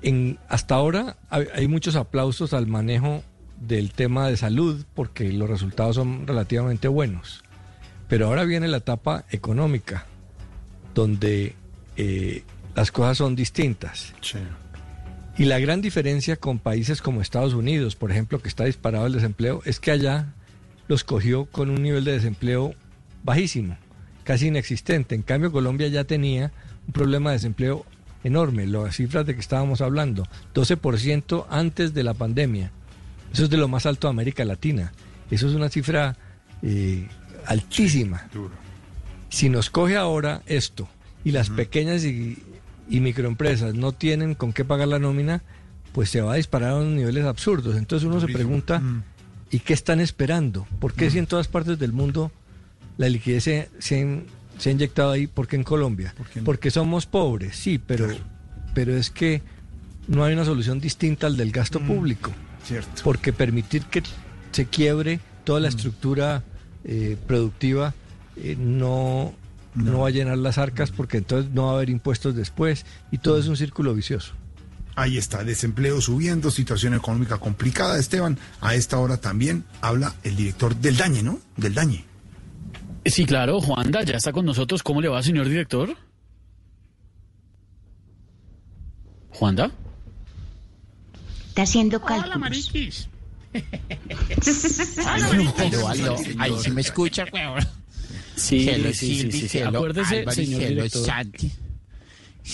En, 0.02 0.40
hasta 0.48 0.76
ahora 0.76 1.18
hay, 1.30 1.46
hay 1.54 1.68
muchos 1.68 1.96
aplausos 1.96 2.54
al 2.54 2.66
manejo 2.66 3.24
del 3.60 3.92
tema 3.92 4.28
de 4.28 4.38
salud 4.38 4.86
porque 4.96 5.32
los 5.32 5.50
resultados 5.50 5.96
son 5.96 6.26
relativamente 6.26 6.88
buenos. 6.88 7.44
Pero 8.08 8.28
ahora 8.28 8.44
viene 8.44 8.68
la 8.68 8.78
etapa 8.78 9.26
económica, 9.30 10.06
donde 10.96 11.56
eh, 11.96 12.44
las 12.76 12.92
cosas 12.92 13.18
son 13.18 13.36
distintas. 13.36 14.14
Y 15.40 15.46
la 15.46 15.58
gran 15.58 15.80
diferencia 15.80 16.36
con 16.36 16.60
países 16.60 17.02
como 17.02 17.22
Estados 17.22 17.54
Unidos, 17.54 17.96
por 17.96 18.12
ejemplo, 18.12 18.42
que 18.42 18.50
está 18.50 18.66
disparado 18.66 19.08
el 19.08 19.14
desempleo, 19.14 19.62
es 19.64 19.80
que 19.80 19.90
allá 19.90 20.34
los 20.90 21.06
cogió 21.06 21.46
con 21.46 21.70
un 21.70 21.82
nivel 21.82 22.04
de 22.04 22.12
desempleo 22.12 22.76
bajísimo, 23.24 23.78
casi 24.26 24.48
inexistente. 24.48 25.16
En 25.16 25.22
cambio, 25.22 25.54
Colombia 25.54 25.88
ya 25.88 26.04
tenía 26.04 26.52
un 26.88 26.92
problema 26.92 27.30
de 27.30 27.38
desempleo 27.38 27.86
enorme, 28.26 28.68
las 28.68 28.98
cifras 28.98 29.26
de 29.26 29.34
que 29.34 29.40
estábamos 29.40 29.80
hablando, 29.80 30.28
12% 30.54 31.46
antes 31.50 31.94
de 31.94 32.04
la 32.04 32.14
pandemia. 32.14 32.74
Eso 33.32 33.46
es 33.46 33.50
de 33.50 33.56
lo 33.56 33.70
más 33.70 33.86
alto 33.86 34.08
de 34.08 34.12
América 34.12 34.44
Latina. 34.44 34.92
Eso 35.32 35.48
es 35.48 35.54
una 35.54 35.70
cifra 35.70 36.18
eh, 36.64 37.08
altísima. 37.46 38.28
Si 39.30 39.48
nos 39.48 39.70
coge 39.70 39.96
ahora 39.96 40.42
esto 40.48 40.90
y 41.24 41.32
las 41.32 41.50
pequeñas 41.50 42.04
y, 42.04 42.44
y 42.90 43.00
microempresas 43.00 43.76
no 43.76 43.92
tienen 43.92 44.36
con 44.36 44.52
qué 44.52 44.66
pagar 44.66 44.88
la 44.88 45.00
nómina, 45.00 45.44
pues 45.94 46.10
se 46.10 46.22
va 46.22 46.34
a 46.34 46.36
disparar 46.38 46.72
a 46.72 46.76
unos 46.78 46.94
niveles 46.94 47.26
absurdos. 47.26 47.76
Entonces 47.76 48.08
uno 48.08 48.20
se 48.20 48.28
pregunta, 48.28 48.82
¿y 49.52 49.60
qué 49.60 49.74
están 49.74 50.00
esperando? 50.00 50.68
¿Por 50.80 50.94
qué 50.94 51.10
si 51.10 51.20
en 51.20 51.28
todas 51.28 51.48
partes 51.48 51.78
del 51.80 51.94
mundo 51.94 52.32
la 52.98 53.08
liquidez 53.10 53.44
se, 53.44 53.70
se, 53.80 54.24
se 54.58 54.70
ha 54.70 54.72
inyectado 54.72 55.12
ahí? 55.12 55.28
¿Por 55.28 55.48
qué 55.48 55.56
en 55.56 55.64
Colombia? 55.64 56.14
Porque 56.44 56.72
somos 56.72 57.06
pobres, 57.06 57.56
sí, 57.56 57.80
pero, 57.80 58.08
pero 58.74 58.96
es 58.96 59.10
que 59.10 59.42
no 60.08 60.24
hay 60.24 60.34
una 60.34 60.46
solución 60.46 60.80
distinta 60.80 61.28
al 61.28 61.38
del 61.38 61.52
gasto 61.52 61.80
público. 61.80 62.32
Cierto. 62.64 63.02
Porque 63.04 63.32
permitir 63.32 63.84
que 63.84 64.04
se 64.52 64.66
quiebre 64.66 65.20
toda 65.44 65.60
la 65.60 65.70
estructura 65.70 66.44
eh, 66.84 67.18
productiva 67.28 67.94
eh, 68.36 68.56
no, 68.58 69.34
no. 69.76 70.00
va 70.00 70.08
a 70.08 70.12
llenar 70.12 70.38
las 70.38 70.58
arcas 70.58 70.92
porque 70.92 71.18
entonces 71.18 71.52
no 71.52 71.66
va 71.66 71.72
a 71.72 71.76
haber 71.76 71.90
impuestos 71.90 72.36
después 72.36 72.86
y 73.12 73.20
todo 73.20 73.40
es 73.40 73.48
un 73.48 73.58
círculo 73.58 73.94
vicioso. 73.94 74.34
Ahí 74.96 75.18
está, 75.18 75.44
desempleo 75.44 76.02
subiendo, 76.02 76.52
situación 76.52 76.94
económica 76.94 77.38
complicada. 77.38 77.98
Esteban, 77.98 78.38
a 78.60 78.76
esta 78.76 78.98
hora 78.98 79.18
también 79.18 79.64
habla 79.82 80.14
el 80.24 80.36
director 80.36 80.76
del 80.76 80.98
Dañe, 80.98 81.24
¿no? 81.24 81.40
Del 81.56 81.74
Dañe. 81.74 82.04
Sí, 83.06 83.26
claro, 83.26 83.62
Juanda, 83.62 84.04
ya 84.04 84.18
está 84.18 84.34
con 84.34 84.46
nosotros. 84.46 84.84
¿Cómo 84.84 85.02
le 85.02 85.08
va, 85.08 85.24
señor 85.24 85.48
director? 85.48 85.96
¿Juanda? 89.30 89.72
Está 91.48 91.62
haciendo 91.62 92.02
cálculos. 92.02 92.26
Hola, 92.26 92.38
mariquis. 92.38 93.08
Ahí 96.38 96.54
sí 96.62 96.72
me 96.72 96.82
escucha, 96.82 97.26
weón. 97.32 97.66
Sí, 98.40 98.68
Hello, 98.70 98.90
sí, 98.94 98.94
sí, 98.94 99.16
Silvi, 99.20 99.32
sí, 99.40 99.50
sí. 99.50 99.58
hello, 99.60 99.80
Acuérdese, 99.80 100.20
Álvaro, 100.20 100.36
señor 100.36 100.62
hello, 100.62 100.70
director. 100.84 101.06
Santi. 101.06 101.52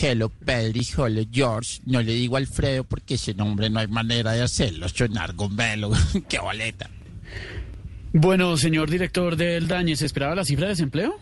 Hello, 0.02 0.30
Pedro 0.30 0.80
y 0.82 0.88
hello, 0.98 1.30
George. 1.32 1.82
No 1.86 2.02
le 2.02 2.14
digo 2.14 2.38
Alfredo 2.38 2.84
porque 2.84 3.14
ese 3.14 3.34
nombre 3.34 3.70
no 3.70 3.80
hay 3.80 3.88
manera 3.88 4.34
de 4.34 4.42
hacerlo. 4.42 4.90
Sonar 4.90 5.34
gombelo. 5.34 5.92
¡Qué 6.28 6.40
boleta! 6.40 6.90
Bueno, 8.12 8.58
señor 8.58 8.90
director 8.90 9.36
del 9.36 9.68
Dañe, 9.68 9.96
¿se 9.96 10.06
esperaba 10.06 10.36
la 10.36 10.46
cifra 10.46 10.66
de 10.66 10.72
desempleo? 10.72 11.20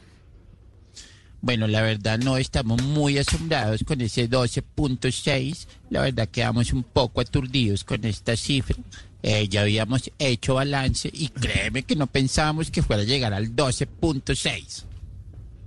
Bueno, 1.41 1.67
la 1.67 1.81
verdad 1.81 2.19
no 2.19 2.37
estamos 2.37 2.81
muy 2.83 3.17
asombrados 3.17 3.83
con 3.83 3.99
ese 3.99 4.29
12.6. 4.29 5.67
La 5.89 6.01
verdad 6.01 6.29
quedamos 6.29 6.71
un 6.71 6.83
poco 6.83 7.19
aturdidos 7.19 7.83
con 7.83 8.05
esta 8.05 8.37
cifra. 8.37 8.77
Eh, 9.23 9.47
ya 9.47 9.61
habíamos 9.61 10.11
hecho 10.19 10.55
balance 10.55 11.09
y 11.11 11.29
créeme 11.29 11.83
que 11.83 11.95
no 11.95 12.07
pensábamos 12.07 12.69
que 12.69 12.83
fuera 12.83 13.03
a 13.03 13.05
llegar 13.05 13.33
al 13.33 13.55
12.6. 13.55 14.83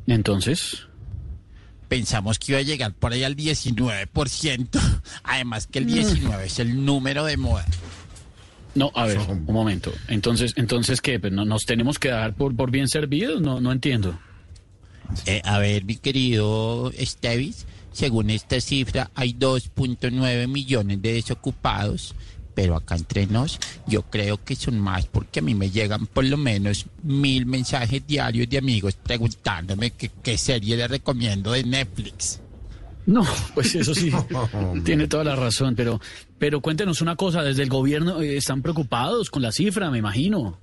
Entonces, 0.06 0.82
Pensamos 1.88 2.40
que 2.40 2.50
iba 2.50 2.58
a 2.58 2.62
llegar 2.62 2.92
por 2.94 3.12
ahí 3.12 3.22
al 3.22 3.36
19%. 3.36 4.68
Además 5.22 5.68
que 5.68 5.78
el 5.78 5.86
19 5.86 6.46
es 6.46 6.58
el 6.58 6.84
número 6.84 7.24
de 7.24 7.36
moda. 7.36 7.64
No, 8.74 8.90
a 8.96 9.06
ver, 9.06 9.18
un 9.20 9.44
momento. 9.44 9.92
Entonces, 10.08 10.52
entonces 10.56 11.00
¿qué? 11.00 11.18
¿no- 11.30 11.44
¿Nos 11.44 11.64
tenemos 11.64 12.00
que 12.00 12.08
dar 12.08 12.34
por, 12.34 12.56
por 12.56 12.72
bien 12.72 12.88
servidos? 12.88 13.40
No, 13.40 13.60
no 13.60 13.70
entiendo. 13.70 14.18
Eh, 15.26 15.40
a 15.44 15.58
ver, 15.58 15.84
mi 15.84 15.94
querido 15.94 16.90
Estevis, 16.98 17.66
según 17.92 18.30
esta 18.30 18.60
cifra 18.60 19.12
hay 19.14 19.32
2.9 19.34 20.48
millones 20.48 21.00
de 21.00 21.12
desocupados, 21.12 22.16
pero 22.56 22.74
acá 22.74 22.96
entre 22.96 23.26
nos 23.26 23.60
yo 23.86 24.02
creo 24.02 24.42
que 24.42 24.56
son 24.56 24.80
más 24.80 25.04
porque 25.04 25.40
a 25.40 25.42
mí 25.42 25.54
me 25.54 25.70
llegan 25.70 26.06
por 26.06 26.24
lo 26.24 26.38
menos 26.38 26.86
mil 27.02 27.44
mensajes 27.44 28.04
diarios 28.06 28.48
de 28.48 28.56
amigos 28.56 28.94
preguntándome 28.94 29.90
qué, 29.90 30.10
qué 30.22 30.38
serie 30.38 30.76
le 30.76 30.88
recomiendo 30.88 31.52
de 31.52 31.62
Netflix. 31.62 32.40
No, 33.04 33.24
pues 33.54 33.74
eso 33.74 33.94
sí, 33.94 34.10
tiene 34.84 35.06
toda 35.06 35.22
la 35.22 35.36
razón, 35.36 35.76
pero, 35.76 36.00
pero 36.38 36.60
cuéntenos 36.60 37.02
una 37.02 37.14
cosa, 37.14 37.42
desde 37.42 37.62
el 37.62 37.68
gobierno 37.68 38.20
eh, 38.20 38.38
están 38.38 38.62
preocupados 38.62 39.30
con 39.30 39.42
la 39.42 39.52
cifra, 39.52 39.90
me 39.90 39.98
imagino. 39.98 40.58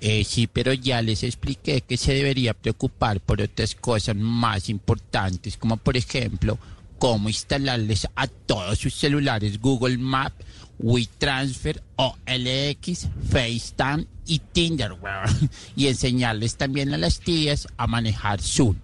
Eh, 0.00 0.24
sí, 0.24 0.48
pero 0.48 0.74
ya 0.74 1.00
les 1.00 1.22
expliqué 1.22 1.80
que 1.82 1.96
se 1.96 2.12
debería 2.12 2.52
preocupar 2.52 3.20
por 3.20 3.40
otras 3.40 3.74
cosas 3.76 4.16
más 4.16 4.68
importantes, 4.68 5.56
como 5.56 5.76
por 5.78 5.96
ejemplo, 5.96 6.58
cómo 6.98 7.28
instalarles 7.28 8.06
a 8.14 8.26
todos 8.26 8.78
sus 8.78 8.94
celulares 8.94 9.60
Google 9.60 9.98
Maps, 9.98 10.44
WeTransfer, 10.78 11.82
OLX, 11.96 13.08
FaceTime 13.30 14.06
y 14.26 14.40
Tinder, 14.40 14.92
weón. 14.92 15.50
y 15.76 15.88
enseñarles 15.88 16.56
también 16.56 16.92
a 16.92 16.98
las 16.98 17.20
tías 17.20 17.68
a 17.76 17.86
manejar 17.86 18.40
Zoom. 18.40 18.76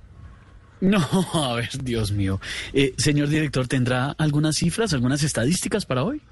No, 0.80 0.98
a 1.32 1.54
ver, 1.54 1.70
Dios 1.82 2.10
mío. 2.10 2.40
Eh, 2.72 2.94
señor 2.98 3.28
director, 3.28 3.68
¿tendrá 3.68 4.16
algunas 4.18 4.56
cifras, 4.56 4.92
algunas 4.92 5.22
estadísticas 5.22 5.86
para 5.86 6.02
hoy? 6.02 6.22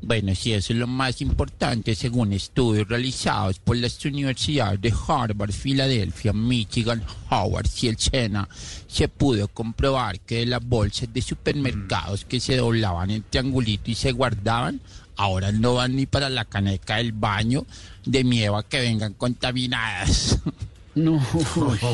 Bueno, 0.00 0.34
sí, 0.34 0.52
eso 0.52 0.72
es 0.72 0.78
lo 0.78 0.86
más 0.86 1.20
importante 1.20 1.94
según 1.94 2.32
estudios 2.32 2.88
realizados 2.88 3.58
por 3.58 3.76
las 3.76 4.02
universidades 4.04 4.80
de 4.80 4.94
Harvard, 5.06 5.52
Filadelfia, 5.52 6.32
Michigan, 6.32 7.02
Howard 7.30 7.68
y 7.82 7.88
el 7.88 7.98
Sena. 7.98 8.48
Se 8.86 9.08
pudo 9.08 9.48
comprobar 9.48 10.20
que 10.20 10.36
de 10.36 10.46
las 10.46 10.64
bolsas 10.64 11.12
de 11.12 11.20
supermercados 11.20 12.24
que 12.24 12.38
se 12.38 12.56
doblaban 12.56 13.10
en 13.10 13.24
triangulito 13.28 13.90
y 13.90 13.96
se 13.96 14.12
guardaban, 14.12 14.80
ahora 15.16 15.50
no 15.50 15.74
van 15.74 15.96
ni 15.96 16.06
para 16.06 16.30
la 16.30 16.44
caneca 16.44 16.96
del 16.96 17.12
baño, 17.12 17.66
de 18.06 18.22
miedo 18.22 18.56
a 18.56 18.66
que 18.66 18.80
vengan 18.80 19.14
contaminadas. 19.14 20.38
No. 20.94 21.24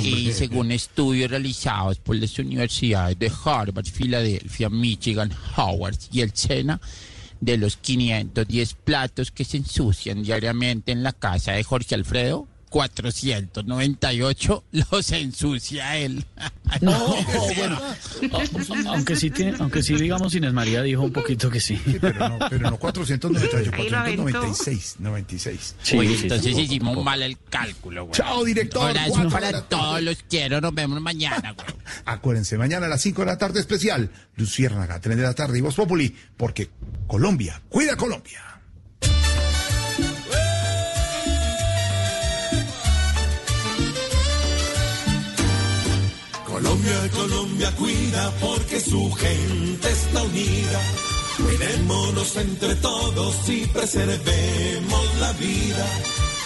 Y 0.03 0.33
según 0.33 0.73
estudios 0.73 1.31
realizados 1.31 1.99
por 1.99 2.17
las 2.17 2.39
universidades 2.39 3.19
de 3.19 3.31
Harvard, 3.45 3.85
Filadelfia, 3.85 4.71
Michigan, 4.71 5.31
Howard 5.59 5.99
y 6.11 6.23
el 6.23 6.33
Sena, 6.35 6.81
de 7.45 7.57
los 7.57 7.77
510 7.77 8.75
platos 8.75 9.31
que 9.31 9.45
se 9.45 9.59
ensucian 9.59 10.23
diariamente 10.23 10.93
en 10.93 11.03
la 11.03 11.13
casa 11.13 11.53
de 11.53 11.65
Jorge 11.65 11.95
Alfredo, 11.95 12.49
498 12.75 14.65
los 14.73 15.13
ensucia 15.13 15.97
él. 15.97 16.25
No, 16.81 17.15
bueno, 17.57 17.79
aunque 18.89 19.15
sí, 19.15 19.31
tiene, 19.31 19.55
aunque 19.61 19.81
sí, 19.81 19.95
digamos, 19.95 20.35
Inés 20.35 20.53
María 20.53 20.83
dijo 20.83 21.03
un 21.03 21.13
poquito 21.13 21.49
que 21.49 21.61
sí. 21.61 21.81
pero 22.01 22.29
no, 22.29 22.39
pero 22.51 22.71
no 22.71 22.79
498, 22.79 23.71
Ahí 23.75 23.89
lo 23.89 23.99
aventó. 23.99 24.23
496, 24.23 24.97
96. 24.99 25.77
Sí, 25.83 25.99
sí, 26.01 26.23
entonces 26.23 26.57
sí. 26.57 26.63
hicimos 26.63 27.05
mal 27.05 27.23
el 27.23 27.39
cálculo, 27.49 28.07
güey. 28.07 28.15
Chao, 28.17 28.43
director. 28.45 28.93
Para 29.31 29.63
todos, 29.63 30.03
los 30.03 30.25
quiero, 30.29 30.61
nos 30.61 30.75
vemos 30.75 31.01
mañana, 31.01 31.53
güey. 31.53 31.67
Acuérdense, 32.07 32.59
mañana 32.59 32.87
a 32.87 32.89
las 32.89 33.03
5 33.03 33.23
de 33.23 33.27
la 33.27 33.39
tarde 33.39 33.61
especial, 33.61 34.11
Luciérnaga, 34.37 35.01
3 35.01 35.17
de 35.17 35.23
la 35.23 35.35
tarde 35.35 35.59
y 35.59 35.61
Voz 35.61 35.77
Populi, 35.77 36.17
porque 36.37 36.71
Colombia, 37.07 37.63
cuida 37.69 37.95
Colombia. 37.97 38.54
Colombia, 46.85 47.11
Colombia 47.13 47.73
cuida 47.77 48.31
porque 48.41 48.79
su 48.79 49.11
gente 49.13 49.89
está 49.89 50.23
unida. 50.23 50.81
Cuidémonos 51.37 52.37
entre 52.37 52.75
todos 52.77 53.49
y 53.49 53.67
preservemos 53.67 55.19
la 55.19 55.33
vida. 55.33 55.87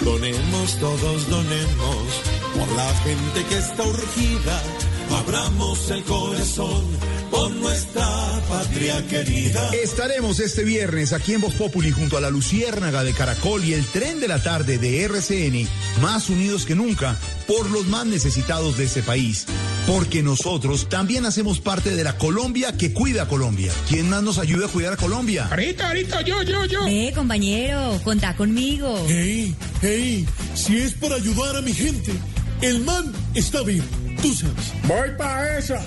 Donemos 0.00 0.78
todos, 0.78 1.28
donemos 1.28 2.06
por 2.54 2.68
la 2.76 2.94
gente 3.02 3.44
que 3.48 3.58
está 3.58 3.82
urgida. 3.82 4.62
Abramos 5.10 5.90
el 5.90 6.02
corazón 6.04 6.84
por 7.30 7.50
nuestra 7.50 8.06
patria 8.48 9.06
querida. 9.06 9.70
Estaremos 9.82 10.40
este 10.40 10.64
viernes 10.64 11.12
aquí 11.12 11.34
en 11.34 11.40
Voz 11.40 11.54
Populi 11.54 11.90
junto 11.90 12.16
a 12.16 12.20
la 12.20 12.30
Luciérnaga 12.30 13.04
de 13.04 13.12
Caracol 13.12 13.64
y 13.64 13.74
el 13.74 13.84
tren 13.86 14.20
de 14.20 14.28
la 14.28 14.42
tarde 14.42 14.78
de 14.78 15.02
RCN, 15.04 15.68
más 16.02 16.28
unidos 16.30 16.64
que 16.64 16.74
nunca 16.74 17.16
por 17.46 17.70
los 17.70 17.86
más 17.86 18.06
necesitados 18.06 18.76
de 18.76 18.84
este 18.84 19.02
país. 19.02 19.46
Porque 19.86 20.22
nosotros 20.22 20.88
también 20.90 21.24
hacemos 21.24 21.60
parte 21.60 21.96
de 21.96 22.04
la 22.04 22.18
Colombia 22.18 22.76
que 22.76 22.92
cuida 22.92 23.22
a 23.22 23.28
Colombia. 23.28 23.72
¿Quién 23.88 24.10
más 24.10 24.22
nos 24.22 24.38
ayuda 24.38 24.66
a 24.66 24.68
cuidar 24.68 24.92
a 24.92 24.96
Colombia? 24.96 25.48
Ahorita, 25.50 25.88
ahorita, 25.88 26.20
yo, 26.22 26.42
yo, 26.42 26.66
yo. 26.66 26.86
Eh, 26.86 27.12
compañero, 27.14 27.98
contá 28.04 28.36
conmigo. 28.36 29.02
Hey, 29.08 29.54
hey, 29.80 30.26
si 30.54 30.76
es 30.76 30.92
para 30.92 31.14
ayudar 31.14 31.56
a 31.56 31.62
mi 31.62 31.72
gente, 31.72 32.12
el 32.60 32.84
man 32.84 33.12
está 33.34 33.62
vivo, 33.62 33.86
tú 34.22 34.34
sabes. 34.34 34.72
Voy 34.86 35.10
para 35.16 35.58
esa. 35.58 35.80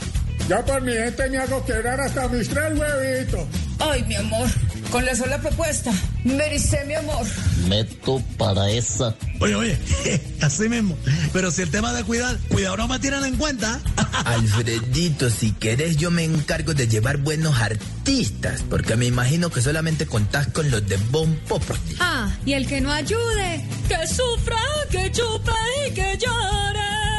Yo 0.50 0.66
por 0.66 0.82
mi 0.82 0.92
gente 0.92 1.30
me 1.30 1.38
hago 1.38 1.64
quebrar 1.66 2.00
hasta 2.02 2.28
mis 2.28 2.50
tres 2.50 2.78
huevitos. 2.78 3.48
Ay, 3.80 4.04
mi 4.04 4.16
amor, 4.16 4.50
con 4.92 5.06
la 5.06 5.16
sola 5.16 5.38
propuesta, 5.40 5.92
merece 6.24 6.84
mi 6.86 6.94
amor. 6.94 7.26
Meto 7.68 8.22
para 8.38 8.70
esa. 8.70 9.16
Oye, 9.40 9.56
oye, 9.56 9.78
así 10.42 10.68
mismo. 10.68 10.98
Pero 11.34 11.52
si 11.52 11.62
el 11.62 11.72
tema 11.72 11.94
de 11.94 12.04
cuidar, 12.04 12.38
cuidado 12.50 12.78
no 12.78 12.88
me 12.88 13.00
tiran 13.00 13.24
en 13.26 13.38
cuenta. 13.38 13.80
Alfredito, 14.26 15.30
si 15.30 15.52
querés 15.54 15.98
yo 15.98 16.12
me 16.12 16.26
encargo 16.26 16.74
de 16.74 16.88
llevar 16.88 17.18
buenos 17.18 17.58
artistas, 17.60 18.62
porque 18.70 18.96
me 18.96 19.06
imagino 19.06 19.50
que 19.50 19.62
solamente 19.62 20.06
contás 20.06 20.48
con 20.48 20.70
los 20.70 20.88
de 20.88 20.98
Bon 21.12 21.34
Populi. 21.48 21.80
Ah, 22.00 22.30
y 22.46 22.54
el 22.54 22.68
que 22.68 22.82
no 22.82 22.92
ayude, 22.92 23.66
que 23.88 24.08
sufra, 24.08 24.60
que 24.90 25.12
chupe 25.12 25.52
y 25.88 25.92
que 25.94 26.18
llore. 26.18 27.11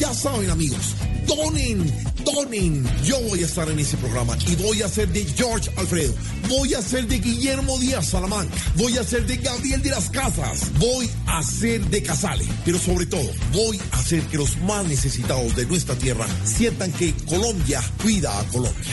Ya 0.00 0.14
saben, 0.14 0.48
amigos, 0.48 0.96
donen, 1.26 1.84
donen. 2.24 2.90
Yo 3.04 3.20
voy 3.28 3.42
a 3.42 3.44
estar 3.44 3.68
en 3.68 3.78
ese 3.78 3.98
programa 3.98 4.34
y 4.48 4.56
voy 4.56 4.80
a 4.80 4.88
ser 4.88 5.10
de 5.12 5.26
George 5.26 5.70
Alfredo. 5.76 6.14
Voy 6.48 6.72
a 6.72 6.80
ser 6.80 7.06
de 7.06 7.18
Guillermo 7.18 7.78
Díaz 7.78 8.08
Salamanca. 8.08 8.56
Voy 8.76 8.96
a 8.96 9.04
ser 9.04 9.26
de 9.26 9.36
Gabriel 9.36 9.82
de 9.82 9.90
las 9.90 10.08
Casas. 10.08 10.72
Voy 10.78 11.10
a 11.26 11.42
ser 11.42 11.84
de 11.90 12.02
Casale. 12.02 12.46
Pero 12.64 12.78
sobre 12.78 13.04
todo, 13.04 13.30
voy 13.52 13.78
a 13.92 13.98
hacer 13.98 14.22
que 14.22 14.38
los 14.38 14.56
más 14.62 14.86
necesitados 14.86 15.54
de 15.54 15.66
nuestra 15.66 15.94
tierra 15.96 16.26
sientan 16.44 16.90
que 16.92 17.12
Colombia 17.28 17.82
cuida 18.02 18.40
a 18.40 18.44
Colombia. 18.44 18.86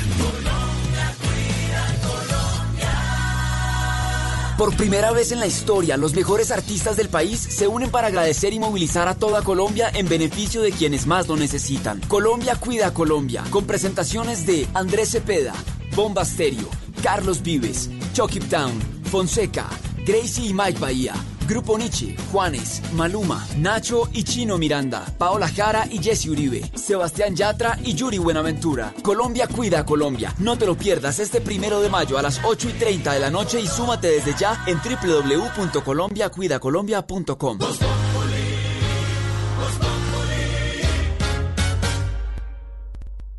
Por 4.57 4.75
primera 4.75 5.11
vez 5.11 5.31
en 5.31 5.39
la 5.39 5.45
historia, 5.45 5.97
los 5.97 6.15
mejores 6.15 6.49
artistas 6.49 6.97
del 6.97 7.09
país 7.09 7.39
se 7.39 7.67
unen 7.67 7.91
para 7.91 8.07
agradecer 8.07 8.53
y 8.53 8.59
movilizar 8.59 9.07
a 9.07 9.13
toda 9.13 9.43
Colombia 9.43 9.91
en 9.93 10.09
beneficio 10.09 10.63
de 10.63 10.71
quienes 10.71 11.05
más 11.05 11.27
lo 11.27 11.37
necesitan. 11.37 12.01
Colombia 12.07 12.55
cuida 12.55 12.87
a 12.87 12.93
Colombia, 12.93 13.43
con 13.51 13.67
presentaciones 13.67 14.47
de 14.47 14.67
Andrés 14.73 15.11
Cepeda, 15.11 15.53
Bomba 15.95 16.25
Stereo, 16.25 16.69
Carlos 17.03 17.43
Vives, 17.43 17.91
Chucky 18.13 18.39
Town, 18.39 18.73
Fonseca, 19.11 19.67
Gracie 20.07 20.47
y 20.47 20.53
Mike 20.55 20.79
Bahía, 20.79 21.13
Grupo 21.47 21.77
Nietzsche, 21.77 22.17
Juanes, 22.31 22.81
Maluma, 22.93 23.45
Nacho 23.57 24.09
y 24.11 24.23
Chino 24.25 24.57
Miranda, 24.57 25.05
Paola 25.17 25.47
Jara 25.47 25.87
y 25.89 25.99
Jesse 25.99 26.27
Uribe, 26.27 26.69
Sebastián 26.75 27.37
Yatra 27.37 27.79
y 27.83 27.93
Yuri 27.93 28.17
Buenaventura. 28.17 28.93
Colombia 29.01 29.47
cuida 29.47 29.85
Colombia. 29.85 30.33
No 30.39 30.57
te 30.57 30.65
lo 30.65 30.75
pierdas 30.75 31.19
este 31.19 31.39
primero 31.39 31.79
de 31.79 31.87
mayo 31.89 32.17
a 32.17 32.21
las 32.21 32.41
8 32.43 32.67
y 32.69 32.73
30 32.73 33.13
de 33.13 33.19
la 33.19 33.31
noche 33.31 33.61
y 33.61 33.67
súmate 33.67 34.09
desde 34.09 34.35
ya 34.37 34.61
en 34.67 34.79
www.colombiacuidacolombia.com. 34.79 37.59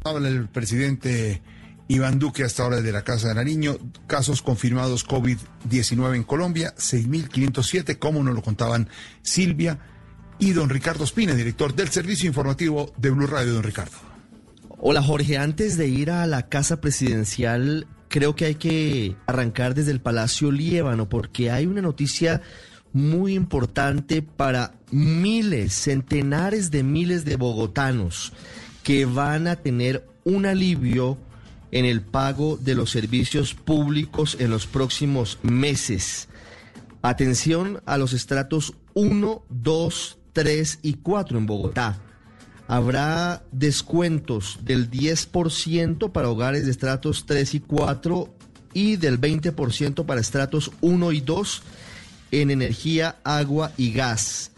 Habla 0.04 0.28
el 0.28 0.48
presidente 0.48 1.42
Iván 1.88 2.18
Duque 2.18 2.44
hasta 2.44 2.62
ahora 2.62 2.82
de 2.82 2.92
la 2.92 3.02
Casa 3.02 3.28
de 3.28 3.34
Nariño. 3.34 3.78
Casos 4.06 4.42
confirmados 4.42 5.06
COVID-19 5.06 6.16
en 6.16 6.22
Colombia, 6.22 6.74
6.507, 6.76 7.98
como 7.98 8.22
nos 8.22 8.34
lo 8.34 8.42
contaban 8.42 8.88
Silvia 9.22 9.78
y 10.38 10.52
don 10.52 10.68
Ricardo 10.68 11.04
Espina, 11.04 11.34
director 11.34 11.74
del 11.74 11.88
Servicio 11.88 12.28
Informativo 12.28 12.92
de 12.98 13.10
Blue 13.10 13.26
Radio. 13.26 13.54
Don 13.54 13.62
Ricardo. 13.62 13.96
Hola 14.78 15.02
Jorge, 15.02 15.38
antes 15.38 15.76
de 15.76 15.88
ir 15.88 16.10
a 16.10 16.26
la 16.26 16.48
casa 16.48 16.80
presidencial, 16.80 17.88
creo 18.08 18.36
que 18.36 18.44
hay 18.44 18.54
que 18.54 19.16
arrancar 19.26 19.74
desde 19.74 19.90
el 19.90 20.00
Palacio 20.00 20.52
Liébano 20.52 21.08
porque 21.08 21.50
hay 21.50 21.66
una 21.66 21.82
noticia 21.82 22.42
muy 22.92 23.34
importante 23.34 24.22
para 24.22 24.74
miles, 24.90 25.72
centenares 25.74 26.70
de 26.70 26.82
miles 26.82 27.24
de 27.24 27.36
bogotanos 27.36 28.32
que 28.82 29.04
van 29.04 29.48
a 29.48 29.56
tener 29.56 30.06
un 30.24 30.46
alivio 30.46 31.18
en 31.70 31.84
el 31.84 32.00
pago 32.00 32.56
de 32.56 32.74
los 32.74 32.90
servicios 32.90 33.54
públicos 33.54 34.36
en 34.40 34.50
los 34.50 34.66
próximos 34.66 35.38
meses. 35.42 36.28
Atención 37.02 37.82
a 37.86 37.98
los 37.98 38.12
estratos 38.12 38.74
1, 38.94 39.44
2, 39.48 40.18
3 40.32 40.78
y 40.82 40.94
4 40.94 41.38
en 41.38 41.46
Bogotá. 41.46 41.98
Habrá 42.66 43.44
descuentos 43.50 44.58
del 44.62 44.90
10% 44.90 46.12
para 46.12 46.28
hogares 46.28 46.64
de 46.64 46.70
estratos 46.70 47.24
3 47.26 47.54
y 47.54 47.60
4 47.60 48.34
y 48.74 48.96
del 48.96 49.20
20% 49.20 50.04
para 50.04 50.20
estratos 50.20 50.70
1 50.80 51.12
y 51.12 51.20
2 51.20 51.62
en 52.30 52.50
energía, 52.50 53.16
agua 53.24 53.72
y 53.76 53.92
gas. 53.92 54.52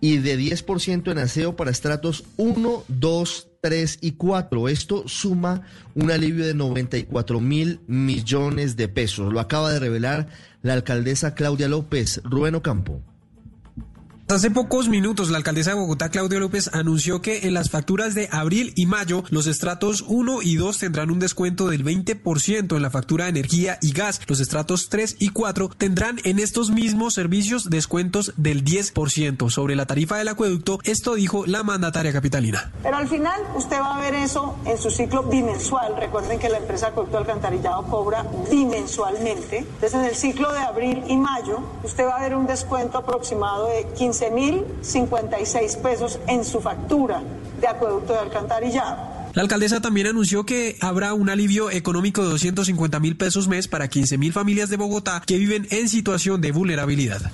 Y 0.00 0.18
de 0.18 0.38
10% 0.38 1.10
en 1.10 1.18
aseo 1.18 1.56
para 1.56 1.70
estratos 1.70 2.24
1, 2.36 2.84
2, 2.88 3.48
3 3.64 4.00
y 4.02 4.12
4. 4.12 4.68
Esto 4.68 5.04
suma 5.08 5.62
un 5.94 6.10
alivio 6.10 6.44
de 6.44 6.52
94 6.52 7.40
mil 7.40 7.80
millones 7.86 8.76
de 8.76 8.88
pesos. 8.88 9.32
Lo 9.32 9.40
acaba 9.40 9.72
de 9.72 9.78
revelar 9.78 10.28
la 10.60 10.74
alcaldesa 10.74 11.34
Claudia 11.34 11.66
López, 11.66 12.20
Rubén 12.24 12.60
Campo. 12.60 13.00
Hace 14.26 14.50
pocos 14.50 14.88
minutos, 14.88 15.28
la 15.28 15.36
alcaldesa 15.36 15.72
de 15.72 15.76
Bogotá, 15.76 16.08
Claudia 16.08 16.40
López, 16.40 16.70
anunció 16.72 17.20
que 17.20 17.46
en 17.46 17.52
las 17.52 17.68
facturas 17.68 18.14
de 18.14 18.30
abril 18.32 18.72
y 18.74 18.86
mayo, 18.86 19.22
los 19.28 19.46
estratos 19.46 20.02
1 20.08 20.40
y 20.40 20.56
2 20.56 20.78
tendrán 20.78 21.10
un 21.10 21.18
descuento 21.18 21.68
del 21.68 21.84
20% 21.84 22.74
en 22.74 22.82
la 22.82 22.88
factura 22.88 23.24
de 23.24 23.30
energía 23.30 23.76
y 23.82 23.92
gas. 23.92 24.22
Los 24.26 24.40
estratos 24.40 24.88
3 24.88 25.16
y 25.18 25.28
4 25.28 25.68
tendrán 25.76 26.20
en 26.24 26.38
estos 26.38 26.70
mismos 26.70 27.12
servicios 27.12 27.68
descuentos 27.68 28.32
del 28.38 28.64
10%. 28.64 29.50
Sobre 29.50 29.76
la 29.76 29.84
tarifa 29.84 30.16
del 30.16 30.28
acueducto, 30.28 30.78
esto 30.84 31.16
dijo 31.16 31.44
la 31.44 31.62
mandataria 31.62 32.12
capitalina. 32.12 32.72
Pero 32.82 32.96
al 32.96 33.08
final, 33.08 33.38
usted 33.54 33.78
va 33.78 33.96
a 33.96 34.00
ver 34.00 34.14
eso 34.14 34.56
en 34.64 34.78
su 34.78 34.90
ciclo 34.90 35.24
bimensual. 35.24 35.96
Recuerden 35.98 36.38
que 36.38 36.48
la 36.48 36.56
empresa 36.56 36.88
Acueducto 36.88 37.18
Alcantarillado 37.18 37.82
cobra 37.88 38.24
bimensualmente. 38.50 39.58
Entonces, 39.58 39.92
en 39.92 40.04
el 40.06 40.14
ciclo 40.14 40.50
de 40.50 40.60
abril 40.60 41.04
y 41.08 41.16
mayo, 41.18 41.60
usted 41.82 42.06
va 42.06 42.16
a 42.16 42.22
ver 42.22 42.34
un 42.34 42.46
descuento 42.46 42.96
aproximado 42.96 43.68
de 43.68 43.86
15 43.94 44.13
15.056 44.14 45.82
pesos 45.82 46.18
en 46.28 46.44
su 46.44 46.60
factura 46.60 47.22
de 47.60 47.66
acueducto 47.66 48.12
de 48.12 48.18
alcantarillado. 48.20 48.96
La 49.34 49.42
alcaldesa 49.42 49.80
también 49.80 50.06
anunció 50.06 50.46
que 50.46 50.76
habrá 50.80 51.12
un 51.12 51.28
alivio 51.28 51.70
económico 51.70 52.22
de 52.22 52.30
250 52.30 53.00
mil 53.00 53.16
pesos 53.16 53.48
mes 53.48 53.66
para 53.66 53.88
15 53.88 54.16
mil 54.16 54.32
familias 54.32 54.68
de 54.68 54.76
Bogotá 54.76 55.22
que 55.26 55.38
viven 55.38 55.66
en 55.70 55.88
situación 55.88 56.40
de 56.40 56.52
vulnerabilidad. 56.52 57.32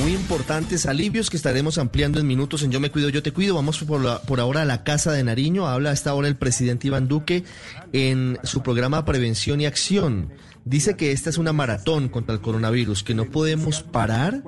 Muy 0.00 0.14
importantes 0.14 0.86
alivios 0.86 1.30
que 1.30 1.36
estaremos 1.36 1.78
ampliando 1.78 2.18
en 2.18 2.26
minutos 2.26 2.64
en 2.64 2.72
Yo 2.72 2.80
Me 2.80 2.90
Cuido, 2.90 3.10
Yo 3.10 3.22
Te 3.22 3.32
Cuido. 3.32 3.54
Vamos 3.54 3.78
por, 3.84 4.22
por 4.22 4.40
ahora 4.40 4.62
a 4.62 4.64
la 4.64 4.82
Casa 4.82 5.12
de 5.12 5.22
Nariño. 5.22 5.68
Habla 5.68 5.90
a 5.90 5.92
esta 5.92 6.14
hora 6.14 6.26
el 6.26 6.34
presidente 6.34 6.88
Iván 6.88 7.06
Duque 7.06 7.44
en 7.92 8.38
su 8.42 8.62
programa 8.62 9.04
Prevención 9.04 9.60
y 9.60 9.66
Acción 9.66 10.32
dice 10.64 10.96
que 10.96 11.12
esta 11.12 11.30
es 11.30 11.38
una 11.38 11.52
maratón 11.52 12.08
contra 12.08 12.34
el 12.34 12.40
coronavirus, 12.40 13.02
que 13.02 13.14
no 13.14 13.26
podemos 13.26 13.82
parar, 13.82 14.42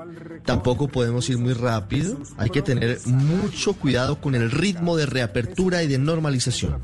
tampoco 0.44 0.88
podemos 0.88 1.28
ir 1.28 1.38
muy 1.38 1.52
rápido, 1.52 2.18
hay 2.36 2.50
que 2.50 2.62
tener 2.62 2.98
mucho 3.06 3.74
cuidado 3.74 4.20
con 4.20 4.34
el 4.34 4.50
ritmo 4.50 4.96
de 4.96 5.06
reapertura 5.06 5.82
y 5.82 5.88
de 5.88 5.98
normalización. 5.98 6.78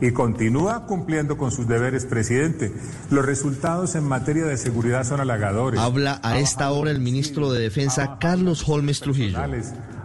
Y 0.00 0.12
continúa 0.12 0.86
cumpliendo 0.86 1.36
con 1.36 1.50
sus 1.50 1.66
deberes, 1.66 2.06
presidente. 2.06 2.72
Los 3.10 3.24
resultados 3.24 3.94
en 3.94 4.04
materia 4.04 4.44
de 4.44 4.56
seguridad 4.56 5.04
son 5.04 5.20
halagadores. 5.20 5.80
Habla 5.80 6.20
a 6.22 6.38
esta 6.38 6.70
hora 6.70 6.90
el 6.90 7.00
ministro 7.00 7.52
de 7.52 7.60
Defensa, 7.60 8.18
Carlos 8.18 8.68
Holmes 8.68 9.00
Trujillo 9.00 9.38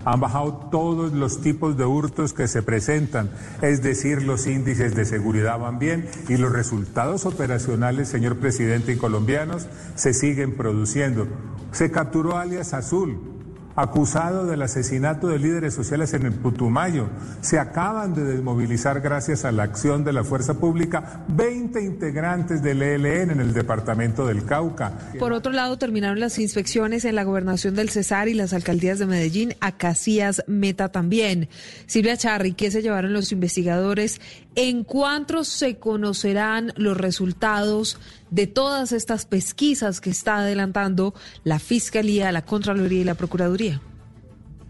han 0.07 0.21
bajado 0.21 0.69
todos 0.71 1.11
los 1.11 1.41
tipos 1.41 1.75
de 1.75 1.83
hurtos 1.83 2.31
que 2.31 2.47
se 2.47 2.63
presentan, 2.63 3.29
es 3.61 3.83
decir, 3.83 4.23
los 4.23 4.47
índices 4.47 4.95
de 4.95 5.03
seguridad 5.03 5.59
van 5.59 5.79
bien 5.79 6.07
y 6.29 6.37
los 6.37 6.53
resultados 6.53 7.25
operacionales, 7.25 8.07
señor 8.07 8.37
presidente, 8.37 8.93
y 8.93 8.95
colombianos 8.95 9.67
se 9.95 10.13
siguen 10.13 10.55
produciendo. 10.55 11.27
Se 11.73 11.91
capturó 11.91 12.37
alias 12.37 12.73
Azul, 12.73 13.36
acusado 13.77 14.47
del 14.47 14.63
asesinato 14.63 15.27
de 15.27 15.37
líderes 15.37 15.75
sociales 15.75 16.13
en 16.15 16.25
el 16.25 16.33
Putumayo. 16.33 17.09
Se 17.41 17.59
acaban 17.59 18.15
de 18.15 18.23
desmovilizar 18.23 19.01
gracias 19.01 19.45
a 19.45 19.51
la 19.51 19.63
acción 19.63 20.03
de 20.03 20.13
la 20.13 20.23
fuerza 20.23 20.55
pública 20.55 21.23
20 21.27 21.83
integrantes 21.83 22.63
del 22.63 22.81
ELN 22.81 23.29
en 23.29 23.39
el 23.39 23.53
departamento 23.53 24.25
del 24.25 24.45
Cauca. 24.45 24.93
Por 25.19 25.31
otro 25.31 25.51
lado, 25.51 25.77
terminaron 25.77 26.19
las 26.19 26.39
inspecciones 26.39 27.05
en 27.05 27.15
la 27.15 27.23
gobernación 27.23 27.75
del 27.75 27.89
Cesar 27.89 28.27
y 28.27 28.33
las 28.33 28.51
alcaldías 28.51 28.97
de 28.97 29.05
Medellín, 29.05 29.53
a 29.61 29.77
Casillas 29.77 30.43
Meta 30.47 30.89
también. 30.89 31.47
Silvia 31.85 32.17
Charri, 32.17 32.53
¿qué 32.53 32.71
se 32.71 32.81
llevaron 32.81 33.13
los 33.13 33.31
investigadores? 33.31 34.19
¿En 34.59 34.83
cuánto 34.83 35.43
se 35.43 35.77
conocerán 35.77 36.73
los 36.77 36.97
resultados 36.97 37.99
de 38.31 38.47
todas 38.47 38.91
estas 38.91 39.27
pesquisas 39.27 40.01
que 40.01 40.09
está 40.09 40.37
adelantando 40.37 41.13
la 41.43 41.59
Fiscalía, 41.59 42.31
la 42.31 42.43
Contraloría 42.43 43.01
y 43.01 43.03
la 43.03 43.13
Procuraduría? 43.13 43.79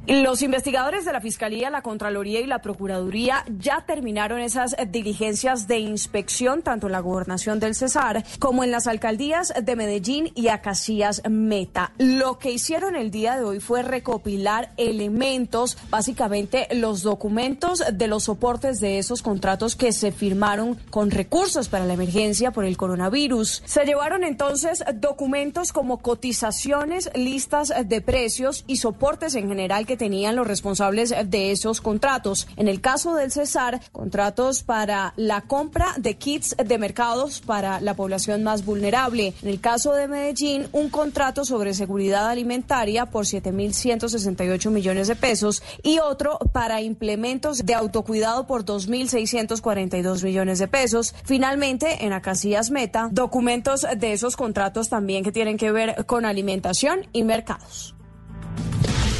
Los 0.07 0.41
investigadores 0.41 1.03
de 1.03 1.11
la 1.11 1.19
Fiscalía, 1.19 1.69
la 1.69 1.81
Contraloría 1.81 2.39
y 2.39 2.45
la 2.45 2.61
Procuraduría 2.61 3.43
ya 3.59 3.83
terminaron 3.85 4.39
esas 4.39 4.73
diligencias 4.89 5.67
de 5.67 5.79
inspección, 5.79 6.61
tanto 6.61 6.87
en 6.87 6.93
la 6.93 7.01
gobernación 7.01 7.59
del 7.59 7.75
Cesar 7.75 8.23
como 8.39 8.63
en 8.63 8.71
las 8.71 8.87
alcaldías 8.87 9.53
de 9.61 9.75
Medellín 9.75 10.31
y 10.33 10.47
Acacías 10.47 11.23
Meta. 11.29 11.91
Lo 11.97 12.39
que 12.39 12.51
hicieron 12.51 12.95
el 12.95 13.11
día 13.11 13.35
de 13.35 13.43
hoy 13.43 13.59
fue 13.59 13.83
recopilar 13.83 14.71
elementos, 14.77 15.77
básicamente 15.89 16.69
los 16.71 17.03
documentos 17.03 17.83
de 17.91 18.07
los 18.07 18.23
soportes 18.23 18.79
de 18.79 18.99
esos 18.99 19.21
contratos 19.21 19.75
que 19.75 19.91
se 19.91 20.13
firmaron 20.13 20.75
con 20.89 21.11
recursos 21.11 21.67
para 21.67 21.83
la 21.83 21.95
emergencia 21.95 22.51
por 22.51 22.63
el 22.63 22.77
coronavirus. 22.77 23.61
Se 23.65 23.83
llevaron 23.83 24.23
entonces 24.23 24.85
documentos 24.95 25.73
como 25.73 25.97
cotizaciones, 25.97 27.09
listas 27.13 27.73
de 27.85 27.99
precios 27.99 28.63
y 28.67 28.77
soportes 28.77 29.35
en 29.35 29.49
general 29.49 29.85
que 29.85 29.96
tenían 29.97 30.35
los 30.35 30.47
responsables 30.47 31.13
de 31.25 31.51
esos 31.51 31.81
contratos. 31.81 32.47
En 32.55 32.67
el 32.67 32.81
caso 32.81 33.15
del 33.15 33.31
Cesar, 33.31 33.81
contratos 33.91 34.63
para 34.63 35.13
la 35.17 35.41
compra 35.41 35.93
de 35.97 36.15
kits 36.15 36.55
de 36.57 36.77
mercados 36.77 37.41
para 37.41 37.81
la 37.81 37.95
población 37.95 38.43
más 38.43 38.63
vulnerable. 38.65 39.33
En 39.41 39.49
el 39.49 39.59
caso 39.59 39.93
de 39.93 40.07
Medellín, 40.07 40.67
un 40.71 40.89
contrato 40.89 41.45
sobre 41.45 41.73
seguridad 41.73 42.29
alimentaria 42.29 43.07
por 43.07 43.25
7.168 43.25 44.69
millones 44.69 45.07
de 45.07 45.15
pesos 45.15 45.63
y 45.83 45.99
otro 45.99 46.39
para 46.53 46.81
implementos 46.81 47.65
de 47.65 47.73
autocuidado 47.73 48.47
por 48.47 48.65
2.642 48.65 50.23
millones 50.23 50.59
de 50.59 50.67
pesos. 50.67 51.15
Finalmente, 51.23 52.05
en 52.05 52.13
Acasillas 52.13 52.71
Meta, 52.71 53.09
documentos 53.11 53.85
de 53.97 54.13
esos 54.13 54.35
contratos 54.35 54.89
también 54.89 55.23
que 55.23 55.31
tienen 55.31 55.57
que 55.57 55.71
ver 55.71 56.05
con 56.05 56.25
alimentación 56.25 57.07
y 57.13 57.23
mercados. 57.23 57.95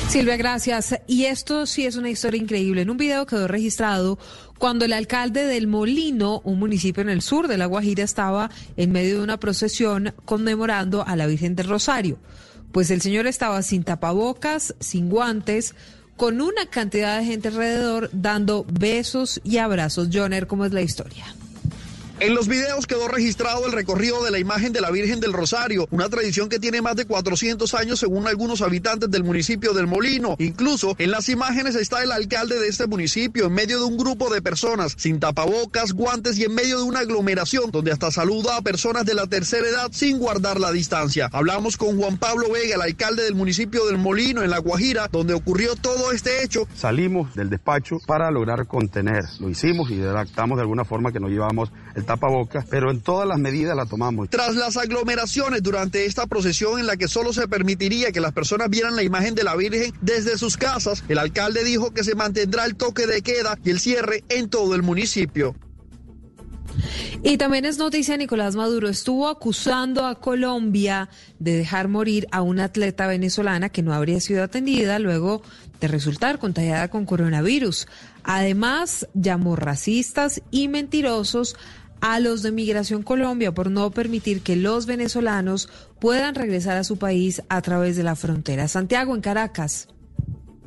Silvia, 0.09 0.37
gracias. 0.37 0.95
Y 1.05 1.25
esto 1.25 1.65
sí 1.65 1.85
es 1.85 1.97
una 1.97 2.09
historia 2.09 2.41
increíble. 2.41 2.81
En 2.81 2.89
un 2.89 2.97
video 2.97 3.25
quedó 3.25 3.47
registrado 3.47 4.17
cuando 4.57 4.85
el 4.85 4.93
alcalde 4.93 5.45
del 5.45 5.67
Molino, 5.67 6.41
un 6.45 6.59
municipio 6.59 7.01
en 7.01 7.09
el 7.09 7.21
sur 7.21 7.49
de 7.49 7.57
La 7.57 7.65
Guajira, 7.65 8.03
estaba 8.03 8.49
en 8.77 8.91
medio 8.93 9.17
de 9.17 9.23
una 9.23 9.37
procesión 9.37 10.13
conmemorando 10.23 11.05
a 11.05 11.15
la 11.17 11.27
Virgen 11.27 11.55
del 11.55 11.67
Rosario. 11.67 12.19
Pues 12.71 12.89
el 12.89 13.01
señor 13.01 13.27
estaba 13.27 13.61
sin 13.61 13.83
tapabocas, 13.83 14.75
sin 14.79 15.09
guantes, 15.09 15.75
con 16.15 16.41
una 16.41 16.65
cantidad 16.67 17.19
de 17.19 17.25
gente 17.25 17.49
alrededor 17.49 18.09
dando 18.13 18.65
besos 18.71 19.41
y 19.43 19.57
abrazos. 19.57 20.09
Joner, 20.11 20.47
¿cómo 20.47 20.65
es 20.65 20.71
la 20.71 20.81
historia? 20.81 21.25
En 22.19 22.33
los 22.33 22.47
videos 22.47 22.87
quedó 22.87 23.07
registrado 23.07 23.67
el 23.67 23.73
recorrido 23.73 24.23
de 24.23 24.31
la 24.31 24.39
imagen 24.39 24.73
de 24.73 24.81
la 24.81 24.89
Virgen 24.89 25.19
del 25.19 25.33
Rosario, 25.33 25.87
una 25.91 26.09
tradición 26.09 26.49
que 26.49 26.57
tiene 26.57 26.81
más 26.81 26.95
de 26.95 27.05
400 27.05 27.71
años 27.75 27.99
según 27.99 28.27
algunos 28.27 28.63
habitantes 28.63 29.11
del 29.11 29.23
municipio 29.23 29.73
del 29.73 29.85
Molino. 29.85 30.35
Incluso 30.39 30.95
en 30.97 31.11
las 31.11 31.29
imágenes 31.29 31.75
está 31.75 32.01
el 32.01 32.11
alcalde 32.11 32.59
de 32.59 32.69
este 32.69 32.87
municipio 32.87 33.45
en 33.45 33.53
medio 33.53 33.77
de 33.77 33.85
un 33.85 33.97
grupo 33.97 34.33
de 34.33 34.41
personas 34.41 34.95
sin 34.97 35.19
tapabocas, 35.19 35.93
guantes 35.93 36.39
y 36.39 36.45
en 36.45 36.55
medio 36.55 36.79
de 36.79 36.85
una 36.85 37.01
aglomeración 37.01 37.69
donde 37.69 37.91
hasta 37.91 38.09
saluda 38.09 38.57
a 38.57 38.63
personas 38.63 39.05
de 39.05 39.13
la 39.13 39.27
tercera 39.27 39.67
edad 39.67 39.89
sin 39.91 40.17
guardar 40.17 40.59
la 40.59 40.71
distancia. 40.71 41.29
Hablamos 41.31 41.77
con 41.77 41.99
Juan 41.99 42.17
Pablo 42.17 42.51
Vega, 42.51 42.77
el 42.77 42.81
alcalde 42.81 43.25
del 43.25 43.35
municipio 43.35 43.85
del 43.85 43.99
Molino 43.99 44.41
en 44.41 44.49
La 44.49 44.57
Guajira, 44.57 45.07
donde 45.11 45.35
ocurrió 45.35 45.75
todo 45.75 46.11
este 46.11 46.43
hecho. 46.43 46.67
Salimos 46.73 47.35
del 47.35 47.51
despacho 47.51 47.99
para 48.07 48.31
lograr 48.31 48.65
contener. 48.65 49.23
Lo 49.39 49.49
hicimos 49.49 49.91
y 49.91 50.01
redactamos 50.01 50.57
de 50.57 50.63
alguna 50.63 50.83
forma 50.83 51.11
que 51.11 51.19
no 51.19 51.27
llevamos 51.27 51.71
el 51.97 52.05
tapabocas, 52.05 52.65
pero 52.69 52.91
en 52.91 53.01
todas 53.01 53.27
las 53.27 53.39
medidas 53.39 53.75
la 53.75 53.87
tomamos. 53.87 54.29
Tras 54.29 54.55
las 54.55 54.77
aglomeraciones 54.77 55.63
durante 55.63 56.05
esta 56.05 56.27
procesión 56.27 56.79
en 56.79 56.85
la 56.85 56.95
que 56.95 57.07
solo 57.07 57.33
se 57.33 57.47
permitiría 57.47 58.11
que 58.11 58.21
las 58.21 58.33
personas 58.33 58.69
vieran 58.69 58.95
la 58.95 59.01
imagen 59.01 59.33
de 59.33 59.43
la 59.43 59.55
Virgen 59.55 59.91
desde 60.01 60.37
sus 60.37 60.57
casas, 60.57 61.03
el 61.09 61.17
alcalde 61.17 61.63
dijo 61.63 61.91
que 61.91 62.03
se 62.03 62.13
mantendrá 62.13 62.65
el 62.65 62.75
toque 62.75 63.07
de 63.07 63.23
queda 63.23 63.57
y 63.63 63.71
el 63.71 63.79
cierre 63.79 64.23
en 64.29 64.47
todo 64.47 64.75
el 64.75 64.83
municipio. 64.83 65.55
Y 67.23 67.37
también 67.37 67.65
es 67.65 67.79
noticia, 67.79 68.15
Nicolás 68.15 68.55
Maduro 68.55 68.87
estuvo 68.87 69.27
acusando 69.27 70.05
a 70.05 70.19
Colombia 70.19 71.09
de 71.39 71.57
dejar 71.57 71.87
morir 71.87 72.27
a 72.31 72.43
una 72.43 72.65
atleta 72.65 73.07
venezolana 73.07 73.69
que 73.69 73.81
no 73.81 73.93
habría 73.93 74.19
sido 74.19 74.43
atendida 74.43 74.99
luego 74.99 75.41
de 75.81 75.87
resultar 75.87 76.37
contagiada 76.37 76.89
con 76.89 77.05
coronavirus. 77.05 77.87
Además, 78.23 79.07
llamó 79.15 79.55
racistas 79.55 80.41
y 80.51 80.67
mentirosos 80.67 81.55
a 82.01 82.19
los 82.19 82.43
de 82.43 82.51
Migración 82.51 83.03
Colombia 83.03 83.53
por 83.53 83.71
no 83.71 83.91
permitir 83.91 84.41
que 84.41 84.55
los 84.55 84.85
venezolanos 84.85 85.69
puedan 85.99 86.35
regresar 86.35 86.77
a 86.77 86.83
su 86.83 86.97
país 86.97 87.41
a 87.49 87.61
través 87.61 87.95
de 87.95 88.03
la 88.03 88.15
frontera. 88.15 88.67
Santiago, 88.67 89.15
en 89.15 89.21
Caracas. 89.21 89.87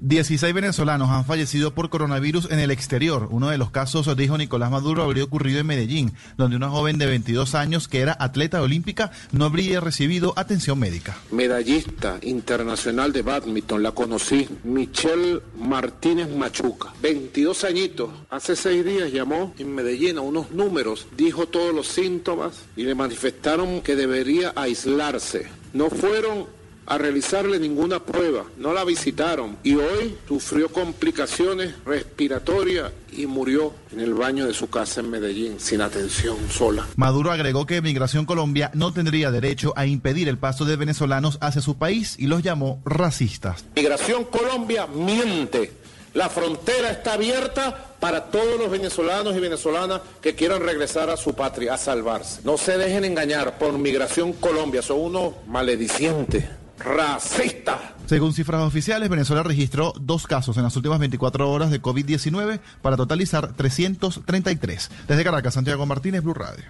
16 0.02 0.54
venezolanos 0.54 1.10
han 1.10 1.26
fallecido 1.26 1.74
por 1.74 1.90
coronavirus 1.90 2.50
en 2.50 2.58
el 2.58 2.70
exterior. 2.70 3.28
Uno 3.30 3.50
de 3.50 3.58
los 3.58 3.70
casos, 3.70 4.16
dijo 4.16 4.38
Nicolás 4.38 4.70
Maduro, 4.70 5.02
habría 5.02 5.24
ocurrido 5.24 5.60
en 5.60 5.66
Medellín, 5.66 6.12
donde 6.38 6.56
una 6.56 6.70
joven 6.70 6.96
de 6.96 7.06
22 7.06 7.54
años 7.54 7.86
que 7.86 8.00
era 8.00 8.16
atleta 8.18 8.62
olímpica 8.62 9.10
no 9.32 9.44
habría 9.44 9.80
recibido 9.80 10.32
atención 10.36 10.78
médica. 10.78 11.18
Medallista 11.30 12.18
internacional 12.22 13.12
de 13.12 13.22
badminton, 13.22 13.82
la 13.82 13.92
conocí, 13.92 14.48
Michelle 14.64 15.40
Martínez 15.58 16.28
Machuca, 16.34 16.94
22 17.02 17.64
añitos. 17.64 18.10
Hace 18.30 18.56
seis 18.56 18.84
días 18.84 19.12
llamó 19.12 19.54
en 19.58 19.74
Medellín 19.74 20.16
a 20.16 20.22
unos 20.22 20.50
números, 20.50 21.08
dijo 21.16 21.46
todos 21.46 21.74
los 21.74 21.88
síntomas 21.88 22.62
y 22.76 22.84
le 22.84 22.94
manifestaron 22.94 23.82
que 23.82 23.96
debería 23.96 24.52
aislarse. 24.56 25.48
No 25.72 25.90
fueron 25.90 26.59
a 26.86 26.98
realizarle 26.98 27.58
ninguna 27.58 28.00
prueba, 28.00 28.44
no 28.58 28.72
la 28.72 28.84
visitaron 28.84 29.56
y 29.62 29.74
hoy 29.74 30.16
sufrió 30.26 30.68
complicaciones 30.68 31.74
respiratorias 31.84 32.92
y 33.12 33.26
murió 33.26 33.72
en 33.92 34.00
el 34.00 34.14
baño 34.14 34.46
de 34.46 34.54
su 34.54 34.68
casa 34.68 35.00
en 35.00 35.10
Medellín 35.10 35.60
sin 35.60 35.82
atención 35.82 36.36
sola. 36.50 36.86
Maduro 36.96 37.30
agregó 37.30 37.66
que 37.66 37.80
Migración 37.80 38.26
Colombia 38.26 38.70
no 38.74 38.92
tendría 38.92 39.30
derecho 39.30 39.72
a 39.76 39.86
impedir 39.86 40.28
el 40.28 40.38
paso 40.38 40.64
de 40.64 40.76
venezolanos 40.76 41.38
hacia 41.40 41.62
su 41.62 41.76
país 41.76 42.16
y 42.18 42.26
los 42.26 42.42
llamó 42.42 42.82
racistas. 42.84 43.64
Migración 43.76 44.24
Colombia 44.24 44.86
miente. 44.86 45.72
La 46.12 46.28
frontera 46.28 46.90
está 46.90 47.12
abierta 47.12 47.94
para 48.00 48.24
todos 48.32 48.58
los 48.58 48.68
venezolanos 48.68 49.36
y 49.36 49.38
venezolanas 49.38 50.00
que 50.20 50.34
quieran 50.34 50.60
regresar 50.60 51.08
a 51.08 51.16
su 51.16 51.34
patria, 51.34 51.74
a 51.74 51.78
salvarse. 51.78 52.40
No 52.42 52.58
se 52.58 52.76
dejen 52.78 53.04
engañar 53.04 53.58
por 53.58 53.78
Migración 53.78 54.32
Colombia, 54.32 54.82
son 54.82 55.00
unos 55.00 55.34
maledicientes 55.46 56.59
racista. 56.80 57.94
Según 58.06 58.32
cifras 58.32 58.62
oficiales, 58.62 59.08
Venezuela 59.08 59.42
registró 59.42 59.92
dos 60.00 60.26
casos 60.26 60.56
en 60.56 60.64
las 60.64 60.74
últimas 60.74 60.98
24 60.98 61.48
horas 61.48 61.70
de 61.70 61.80
COVID-19 61.80 62.58
para 62.82 62.96
totalizar 62.96 63.52
333. 63.52 64.90
Desde 65.06 65.24
Caracas, 65.24 65.54
Santiago 65.54 65.86
Martínez, 65.86 66.22
Blue 66.22 66.34
Radio. 66.34 66.64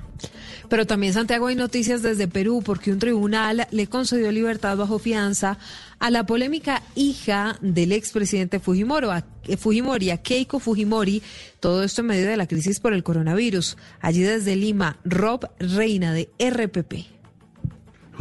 Pero 0.68 0.86
también, 0.86 1.14
Santiago, 1.14 1.46
hay 1.46 1.56
noticias 1.56 2.02
desde 2.02 2.28
Perú 2.28 2.62
porque 2.64 2.92
un 2.92 2.98
tribunal 2.98 3.66
le 3.70 3.86
concedió 3.86 4.30
libertad 4.30 4.76
bajo 4.76 4.98
fianza 4.98 5.58
a 5.98 6.10
la 6.10 6.26
polémica 6.26 6.82
hija 6.94 7.56
del 7.60 7.92
expresidente 7.92 8.60
Fujimori, 8.60 9.08
a, 9.08 9.24
Fujimori, 9.56 10.10
a 10.10 10.18
Keiko 10.18 10.60
Fujimori, 10.60 11.22
todo 11.58 11.82
esto 11.82 12.02
en 12.02 12.08
medio 12.08 12.28
de 12.28 12.36
la 12.36 12.46
crisis 12.46 12.80
por 12.80 12.92
el 12.92 13.02
coronavirus. 13.02 13.76
Allí 14.00 14.20
desde 14.22 14.56
Lima, 14.56 14.98
Rob 15.04 15.48
Reina 15.58 16.12
de 16.12 16.28
RPP. 16.38 17.19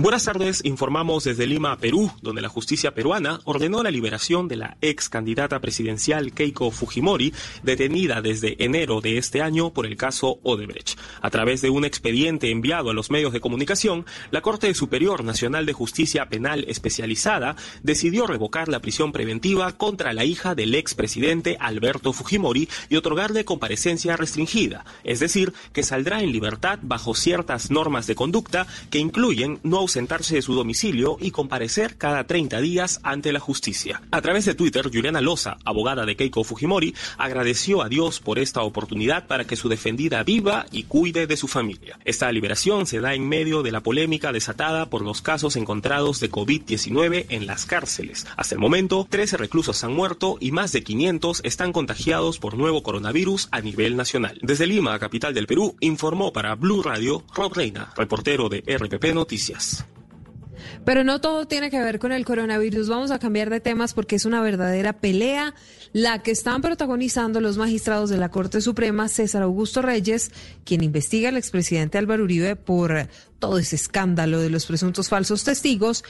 Buenas 0.01 0.23
tardes, 0.23 0.61
informamos 0.63 1.25
desde 1.25 1.45
Lima, 1.45 1.77
Perú, 1.77 2.09
donde 2.21 2.41
la 2.41 2.47
justicia 2.47 2.93
peruana 2.93 3.41
ordenó 3.43 3.83
la 3.83 3.91
liberación 3.91 4.47
de 4.47 4.55
la 4.55 4.77
ex 4.79 5.09
candidata 5.09 5.59
presidencial 5.59 6.31
Keiko 6.31 6.71
Fujimori, 6.71 7.33
detenida 7.63 8.21
desde 8.21 8.63
enero 8.63 9.01
de 9.01 9.17
este 9.17 9.41
año 9.41 9.73
por 9.73 9.85
el 9.85 9.97
caso 9.97 10.39
Odebrecht. 10.43 10.97
A 11.21 11.29
través 11.29 11.61
de 11.61 11.69
un 11.69 11.83
expediente 11.83 12.49
enviado 12.49 12.89
a 12.89 12.93
los 12.93 13.11
medios 13.11 13.33
de 13.33 13.41
comunicación, 13.41 14.05
la 14.31 14.39
Corte 14.39 14.73
Superior 14.73 15.25
Nacional 15.25 15.65
de 15.65 15.73
Justicia 15.73 16.29
Penal 16.29 16.63
Especializada 16.69 17.57
decidió 17.83 18.25
revocar 18.25 18.69
la 18.69 18.79
prisión 18.79 19.11
preventiva 19.11 19.73
contra 19.73 20.13
la 20.13 20.23
hija 20.23 20.55
del 20.55 20.75
expresidente 20.75 21.57
Alberto 21.59 22.13
Fujimori 22.13 22.69
y 22.87 22.95
otorgarle 22.95 23.43
comparecencia 23.43 24.15
restringida, 24.15 24.85
es 25.03 25.19
decir, 25.19 25.51
que 25.73 25.83
saldrá 25.83 26.21
en 26.21 26.31
libertad 26.31 26.79
bajo 26.81 27.15
ciertas 27.15 27.69
normas 27.69 28.07
de 28.07 28.15
conducta 28.15 28.65
que 28.91 28.99
incluyen 28.99 29.59
no 29.63 29.88
ausentarse 29.89 30.35
de 30.35 30.43
su 30.43 30.53
domicilio 30.53 31.17
y 31.19 31.31
comparecer 31.31 31.97
cada 31.97 32.25
30 32.25 32.61
días 32.61 32.99
ante 33.01 33.33
la 33.33 33.39
justicia. 33.39 34.03
A 34.11 34.21
través 34.21 34.45
de 34.45 34.53
Twitter, 34.53 34.87
Juliana 34.93 35.19
Loza, 35.19 35.57
abogada 35.65 36.05
de 36.05 36.15
Keiko 36.15 36.43
Fujimori, 36.43 36.93
agradeció 37.17 37.81
a 37.81 37.89
Dios 37.89 38.19
por 38.19 38.37
esta 38.37 38.61
oportunidad 38.61 39.25
para 39.25 39.45
que 39.45 39.55
su 39.55 39.67
defendida 39.67 40.21
viva 40.21 40.67
y 40.71 40.83
cuide 40.83 41.25
de 41.25 41.37
su 41.37 41.47
familia. 41.47 41.97
Esta 42.05 42.31
liberación 42.31 42.85
se 42.85 42.99
da 42.99 43.15
en 43.15 43.27
medio 43.27 43.63
de 43.63 43.71
la 43.71 43.81
polémica 43.81 44.31
desatada 44.31 44.91
por 44.91 45.01
los 45.01 45.23
casos 45.23 45.55
encontrados 45.55 46.19
de 46.19 46.29
COVID-19 46.29 47.25
en 47.29 47.47
las 47.47 47.65
cárceles. 47.65 48.27
Hasta 48.37 48.53
el 48.53 48.61
momento, 48.61 49.07
13 49.09 49.37
reclusos 49.37 49.83
han 49.83 49.93
muerto 49.93 50.37
y 50.39 50.51
más 50.51 50.71
de 50.71 50.83
500 50.83 51.41
están 51.43 51.73
contagiados 51.73 52.37
por 52.37 52.55
nuevo 52.55 52.83
coronavirus 52.83 53.47
a 53.49 53.61
nivel 53.61 53.97
nacional. 53.97 54.37
Desde 54.43 54.67
Lima, 54.67 54.99
capital 54.99 55.33
del 55.33 55.47
Perú, 55.47 55.75
informó 55.79 56.31
para 56.31 56.53
Blue 56.53 56.83
Radio 56.83 57.23
Rob 57.33 57.55
Reina, 57.55 57.91
reportero 57.97 58.49
de 58.49 58.63
RPP 58.67 59.15
Noticias. 59.15 59.78
Pero 60.85 61.03
no 61.03 61.21
todo 61.21 61.47
tiene 61.47 61.69
que 61.69 61.79
ver 61.79 61.99
con 61.99 62.11
el 62.11 62.25
coronavirus. 62.25 62.89
Vamos 62.89 63.11
a 63.11 63.19
cambiar 63.19 63.49
de 63.49 63.59
temas 63.59 63.93
porque 63.93 64.15
es 64.15 64.25
una 64.25 64.41
verdadera 64.41 64.93
pelea 64.93 65.53
la 65.93 66.21
que 66.21 66.31
están 66.31 66.61
protagonizando 66.61 67.41
los 67.41 67.57
magistrados 67.57 68.09
de 68.09 68.17
la 68.17 68.29
Corte 68.29 68.61
Suprema, 68.61 69.07
César 69.07 69.41
Augusto 69.43 69.81
Reyes, 69.81 70.31
quien 70.63 70.83
investiga 70.83 71.29
al 71.29 71.37
expresidente 71.37 71.97
Álvaro 71.97 72.23
Uribe 72.23 72.55
por 72.55 73.07
todo 73.39 73.57
ese 73.57 73.75
escándalo 73.75 74.39
de 74.39 74.49
los 74.49 74.65
presuntos 74.65 75.09
falsos 75.09 75.43
testigos, 75.43 76.03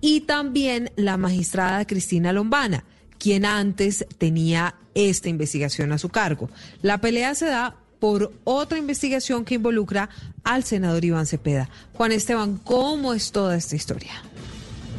y 0.00 0.22
también 0.22 0.90
la 0.96 1.16
magistrada 1.16 1.86
Cristina 1.86 2.32
Lombana, 2.32 2.84
quien 3.18 3.44
antes 3.44 4.06
tenía 4.18 4.76
esta 4.94 5.28
investigación 5.28 5.92
a 5.92 5.98
su 5.98 6.08
cargo. 6.08 6.50
La 6.82 7.00
pelea 7.00 7.34
se 7.34 7.46
da 7.46 7.76
por 7.98 8.32
otra 8.44 8.78
investigación 8.78 9.44
que 9.44 9.54
involucra 9.54 10.08
al 10.44 10.64
senador 10.64 11.04
Iván 11.04 11.26
Cepeda. 11.26 11.68
Juan 11.94 12.12
Esteban, 12.12 12.58
¿cómo 12.58 13.14
es 13.14 13.32
toda 13.32 13.56
esta 13.56 13.76
historia? 13.76 14.12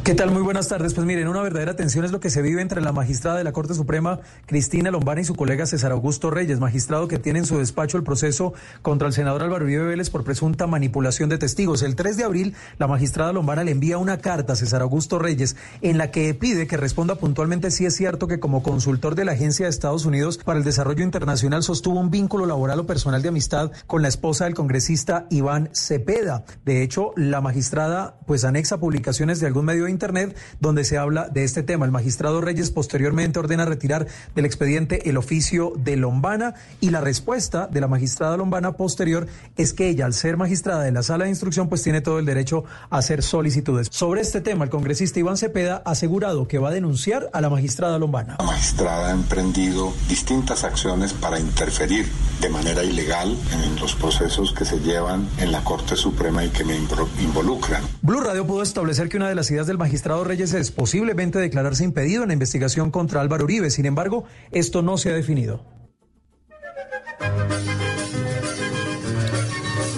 ¿Qué 0.08 0.16
tal? 0.16 0.32
Muy 0.32 0.42
buenas 0.42 0.70
tardes. 0.70 0.94
Pues 0.94 1.06
miren, 1.06 1.28
una 1.28 1.42
verdadera 1.42 1.76
tensión 1.76 2.06
es 2.06 2.14
lo 2.14 2.22
que 2.22 2.30
se 2.30 2.42
vive 2.42 2.62
entre 2.62 2.80
la 2.80 2.94
magistrada 2.94 3.38
de 3.38 3.44
la 3.44 3.52
Corte 3.52 3.74
Suprema, 3.74 4.22
Cristina 4.46 4.90
Lombana, 4.90 5.20
y 5.20 5.26
su 5.26 5.36
colega 5.36 5.66
César 5.66 5.92
Augusto 5.92 6.30
Reyes, 6.30 6.62
magistrado 6.62 7.10
que 7.10 7.20
tiene 7.20 7.40
en 7.40 7.46
su 7.46 7.58
despacho 7.58 7.98
el 7.98 8.06
proceso 8.06 8.54
contra 8.82 9.10
el 9.10 9.14
senador 9.14 9.44
Álvaro 9.44 9.66
Uribe 9.66 9.84
Vélez 9.84 10.10
por 10.10 10.24
presunta 10.24 10.66
manipulación 10.66 11.28
de 11.28 11.38
testigos. 11.38 11.82
El 11.82 11.98
3 11.98 12.16
de 12.16 12.24
abril, 12.24 12.56
la 12.78 12.88
magistrada 12.88 13.34
Lombana 13.34 13.66
le 13.66 13.72
envía 13.72 13.98
una 13.98 14.18
carta 14.20 14.54
a 14.54 14.56
César 14.56 14.82
Augusto 14.82 15.20
Reyes 15.20 15.58
en 15.82 15.98
la 15.98 16.10
que 16.10 16.34
pide 16.34 16.68
que 16.68 16.78
responda 16.78 17.16
puntualmente 17.16 17.70
si 17.70 17.86
es 17.86 17.94
cierto 17.94 18.30
que 18.30 18.40
como 18.40 18.64
consultor 18.64 19.14
de 19.14 19.26
la 19.26 19.34
Agencia 19.34 19.66
de 19.66 19.72
Estados 19.72 20.06
Unidos 20.06 20.38
para 20.38 20.58
el 20.58 20.64
Desarrollo 20.64 21.04
Internacional 21.04 21.64
sostuvo 21.64 22.00
un 22.00 22.12
vínculo 22.12 22.46
laboral 22.46 22.80
o 22.80 22.88
personal 22.88 23.22
de 23.22 23.28
amistad 23.28 23.74
con 23.88 24.02
la 24.02 24.08
esposa 24.08 24.46
del 24.46 24.56
congresista 24.56 25.28
Iván 25.30 25.70
Cepeda. 25.74 26.46
De 26.64 26.82
hecho, 26.82 27.12
la 27.18 27.42
magistrada 27.42 28.22
pues 28.26 28.46
anexa 28.46 28.78
publicaciones 28.78 29.42
de 29.42 29.48
algún 29.48 29.66
medio 29.66 29.97
Internet 29.98 30.38
donde 30.60 30.84
se 30.84 31.00
habla 31.00 31.28
de 31.28 31.44
este 31.44 31.64
tema. 31.64 31.86
El 31.86 31.92
magistrado 31.92 32.40
Reyes 32.40 32.70
posteriormente 32.70 33.40
ordena 33.40 33.66
retirar 33.66 34.06
del 34.36 34.46
expediente 34.46 35.10
el 35.10 35.18
oficio 35.18 35.74
de 35.76 35.98
Lombana 35.98 36.54
y 36.82 36.92
la 36.92 37.02
respuesta 37.02 37.66
de 37.66 37.82
la 37.82 37.88
magistrada 37.88 38.38
Lombana 38.38 38.74
posterior 38.74 39.28
es 39.56 39.74
que 39.74 39.90
ella, 39.90 40.06
al 40.06 40.14
ser 40.14 40.38
magistrada 40.38 40.84
de 40.84 40.92
la 40.92 41.02
sala 41.02 41.24
de 41.24 41.32
instrucción, 41.32 41.68
pues 41.68 41.82
tiene 41.82 42.02
todo 42.02 42.20
el 42.20 42.26
derecho 42.26 42.64
a 42.92 43.00
hacer 43.00 43.24
solicitudes. 43.24 43.88
Sobre 43.90 44.22
este 44.22 44.42
tema, 44.42 44.66
el 44.66 44.70
congresista 44.70 45.20
Iván 45.20 45.38
Cepeda 45.38 45.82
ha 45.84 45.92
asegurado 45.92 46.48
que 46.48 46.60
va 46.60 46.70
a 46.70 46.72
denunciar 46.72 47.30
a 47.34 47.42
la 47.42 47.50
magistrada 47.50 47.98
Lombana. 47.98 48.36
La 48.38 48.46
magistrada 48.46 49.08
ha 49.08 49.12
emprendido 49.12 49.94
distintas 50.08 50.64
acciones 50.64 51.14
para 51.14 51.40
interferir 51.40 52.06
de 52.42 52.50
manera 52.50 52.84
ilegal 52.84 53.36
en 53.52 53.76
los 53.80 53.96
procesos 53.96 54.54
que 54.54 54.66
se 54.66 54.80
llevan 54.80 55.28
en 55.40 55.52
la 55.52 55.64
Corte 55.64 55.96
Suprema 55.96 56.44
y 56.44 56.50
que 56.50 56.64
me 56.64 56.76
involucran. 56.76 57.84
Blue 58.02 58.22
Radio 58.22 58.46
pudo 58.46 58.62
establecer 58.62 59.10
que 59.10 59.18
una 59.18 59.30
de 59.30 59.36
las 59.36 59.50
ideas 59.50 59.68
del 59.68 59.77
magistrado 59.78 60.24
Reyes 60.24 60.54
es 60.54 60.72
posiblemente 60.72 61.40
declararse 61.40 61.84
impedido 61.84 62.24
en 62.24 62.30
la 62.30 62.34
investigación 62.34 62.92
contra 62.92 63.22
Álvaro 63.22 63.46
Uribe. 63.46 63.70
Sin 63.70 63.86
embargo, 63.86 64.26
esto 64.52 64.82
no 64.82 64.98
se 64.98 65.10
ha 65.10 65.14
definido. 65.14 65.66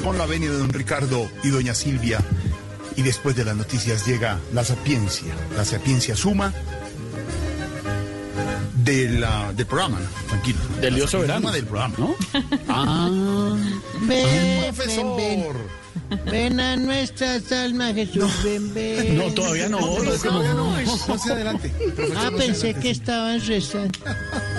Con 0.03 0.17
la 0.17 0.25
venia 0.25 0.51
de 0.51 0.57
don 0.57 0.69
Ricardo 0.69 1.29
y 1.43 1.49
doña 1.49 1.73
Silvia. 1.73 2.19
Y 2.95 3.01
después 3.01 3.35
de 3.35 3.45
las 3.45 3.55
noticias 3.55 4.05
llega 4.05 4.39
la 4.53 4.63
sapiencia, 4.63 5.33
la 5.55 5.63
sapiencia 5.63 6.15
suma 6.15 6.53
de 8.83 9.09
la, 9.09 9.53
del 9.53 9.65
programa, 9.65 9.99
tranquilo. 10.27 10.59
Del 10.81 10.95
Dios 10.95 11.11
soberano. 11.11 11.51
del 11.51 11.65
programa, 11.65 11.95
¿no? 11.97 12.15
ah, 12.67 13.55
ven, 14.01 14.73
profesor. 14.73 15.78
Ven, 16.31 16.59
a 16.59 16.75
nuestras 16.75 17.51
almas, 17.51 17.93
Jesús, 17.93 18.31
ven, 18.43 18.73
ven. 18.73 19.17
No, 19.17 19.25
todavía 19.33 19.69
no. 19.69 19.79
No, 19.79 19.87
todavía 20.17 20.53
no. 20.53 20.73
Adelante. 20.73 21.69
Profesor, 21.95 22.17
Ah, 22.17 22.29
no 22.31 22.37
pensé 22.37 22.53
se 22.55 22.61
que 22.61 22.69
adelante. 22.69 22.89
estaban 22.91 23.45
rezando. 23.47 23.99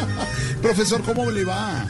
Profesor, 0.62 1.02
¿cómo 1.02 1.30
le 1.30 1.44
va? 1.44 1.86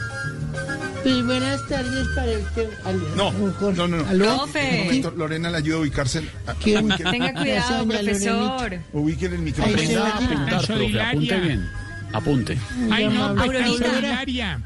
Pues 1.03 1.25
buenas 1.25 1.67
tardes 1.67 2.07
para 2.15 2.31
usted. 2.31 2.69
Aló. 2.85 3.07
No, 3.15 3.31
no, 3.31 3.87
no. 3.87 3.97
no. 3.97 4.07
¿Aló? 4.09 4.43
Un 4.45 4.77
momento, 4.85 5.11
Lorena 5.17 5.49
le 5.49 5.57
ayuda 5.57 5.77
a 5.77 5.79
ubicarse. 5.79 6.23
a- 6.47 6.53
¿Quién? 6.55 6.85
ubíquele- 6.89 7.11
Tenga 7.11 7.33
cuidado, 7.33 7.87
profesor. 7.87 8.79
Ubíquele 8.93 9.35
el 9.35 9.41
Ahí 9.41 9.45
micrófono. 9.45 9.77
se 9.77 9.83
Aprenda 9.97 10.05
a 10.05 10.09
apuntar, 10.17 10.65
profe. 10.67 11.01
Apunte 11.01 11.39
bien. 11.39 11.69
Apunte. 12.13 12.57
Ay, 12.91 13.07
no, 13.07 13.35
solidaria. 13.43 14.59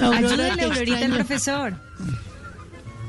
Aurora, 0.00 0.16
Ayúdale, 0.18 0.62
Aurorita, 0.62 1.00
el 1.00 1.12
profesor. 1.12 1.74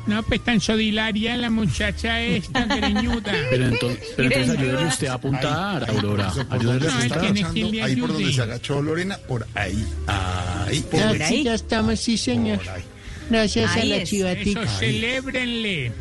No, 0.05 0.21
pues 0.23 0.43
tan 0.43 0.59
sodilaria 0.59 1.37
la 1.37 1.49
muchacha 1.49 2.19
esta, 2.21 2.65
greñuda. 2.65 3.31
Pero 3.49 3.65
entonces, 3.67 3.99
pero 4.17 4.27
entonces 4.29 4.57
ayúdele 4.59 4.85
usted 4.87 5.07
a 5.07 5.13
apuntar, 5.13 5.89
Aurora. 5.89 6.33
Ayúdele 6.49 6.87
No, 6.87 6.91
a 6.93 7.05
él 7.05 7.11
apuntar. 7.13 7.21
tiene 7.33 7.53
que 7.53 7.63
le 7.71 7.83
Ahí 7.83 7.95
por 7.95 8.13
donde 8.13 8.33
se 8.33 8.41
agachó 8.41 8.81
Lorena, 8.81 9.17
por 9.27 9.47
ahí, 9.55 9.85
ahí, 10.07 10.79
por 10.81 10.99
Ya, 10.99 11.09
ahí. 11.09 11.21
sí, 11.29 11.43
ya 11.43 11.53
estamos, 11.53 11.99
sí, 11.99 12.17
señor. 12.17 12.59
Ahí. 12.69 12.83
Gracias 13.29 13.71
a 13.71 13.73
Ahí 13.75 13.89
la 13.89 13.95
es. 13.97 14.09
chivatica. 14.09 14.63
Eso, 14.63 14.79
celébrenle. 14.79 15.91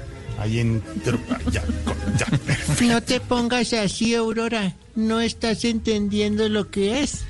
Ahí 0.41 0.59
entró, 0.59 1.19
ya, 1.53 1.63
con- 1.85 2.17
ya. 2.19 2.87
No 2.87 3.01
te 3.03 3.21
pongas 3.21 3.73
así, 3.75 4.15
Aurora. 4.17 4.75
No 4.97 5.21
estás 5.21 5.65
entendiendo 5.65 6.49
lo 6.49 6.71
que 6.71 7.03
es. 7.03 7.25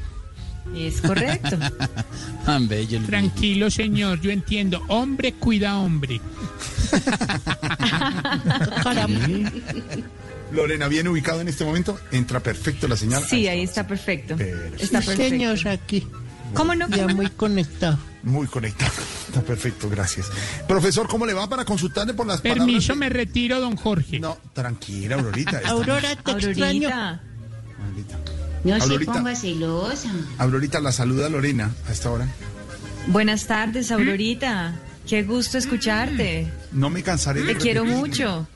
Es 0.76 1.00
correcto. 1.00 1.56
Tan 2.46 2.68
bello 2.68 2.98
el 2.98 3.06
Tranquilo, 3.06 3.70
señor, 3.70 4.20
yo 4.20 4.30
entiendo. 4.30 4.82
Hombre 4.88 5.32
cuida 5.34 5.78
hombre. 5.78 6.20
Lorena, 10.52 10.88
bien 10.88 11.08
ubicado 11.08 11.40
en 11.40 11.48
este 11.48 11.64
momento, 11.64 11.98
entra 12.10 12.40
perfecto 12.40 12.86
la 12.86 12.96
señal. 12.96 13.24
Sí, 13.24 13.48
ahí 13.48 13.62
está 13.62 13.86
perfecto. 13.86 14.34
Está 14.78 15.00
perfecto. 15.00 15.28
señor, 15.28 15.68
aquí. 15.68 16.06
¿Cómo 16.54 16.74
no? 16.74 16.86
Ya 16.88 17.06
muy 17.08 17.30
conectado. 17.30 17.98
Muy 18.22 18.46
conectado. 18.46 18.92
Está 19.28 19.40
perfecto, 19.40 19.88
gracias. 19.88 20.30
Profesor, 20.68 21.08
¿cómo 21.08 21.24
le 21.24 21.32
va 21.32 21.48
para 21.48 21.64
consultarle 21.64 22.12
por 22.12 22.26
las 22.26 22.42
palabras? 22.42 22.66
Permiso, 22.66 22.92
de- 22.92 22.98
me 22.98 23.08
retiro, 23.08 23.60
don 23.60 23.76
Jorge. 23.76 24.20
No, 24.20 24.36
tranquila, 24.52 25.16
Aurorita. 25.16 25.62
Aurora, 25.66 26.14
te 26.16 26.30
extraño. 26.32 26.88
Aurorita. 26.90 28.22
No 28.64 28.76
se 28.76 28.82
Aurorita. 28.84 29.12
ponga 29.12 29.34
celosa. 29.34 30.10
Aurorita 30.38 30.80
la 30.80 30.92
saluda 30.92 31.28
Lorena 31.28 31.70
a 31.88 31.92
esta 31.92 32.10
hora. 32.10 32.28
Buenas 33.08 33.46
tardes, 33.46 33.90
Aurorita. 33.90 34.74
Qué 35.08 35.24
gusto 35.24 35.58
escucharte. 35.58 36.48
No 36.70 36.88
me 36.88 37.02
cansaré 37.02 37.42
de 37.42 37.54
Te 37.54 37.60
quiero 37.60 37.84
mucho. 37.84 38.46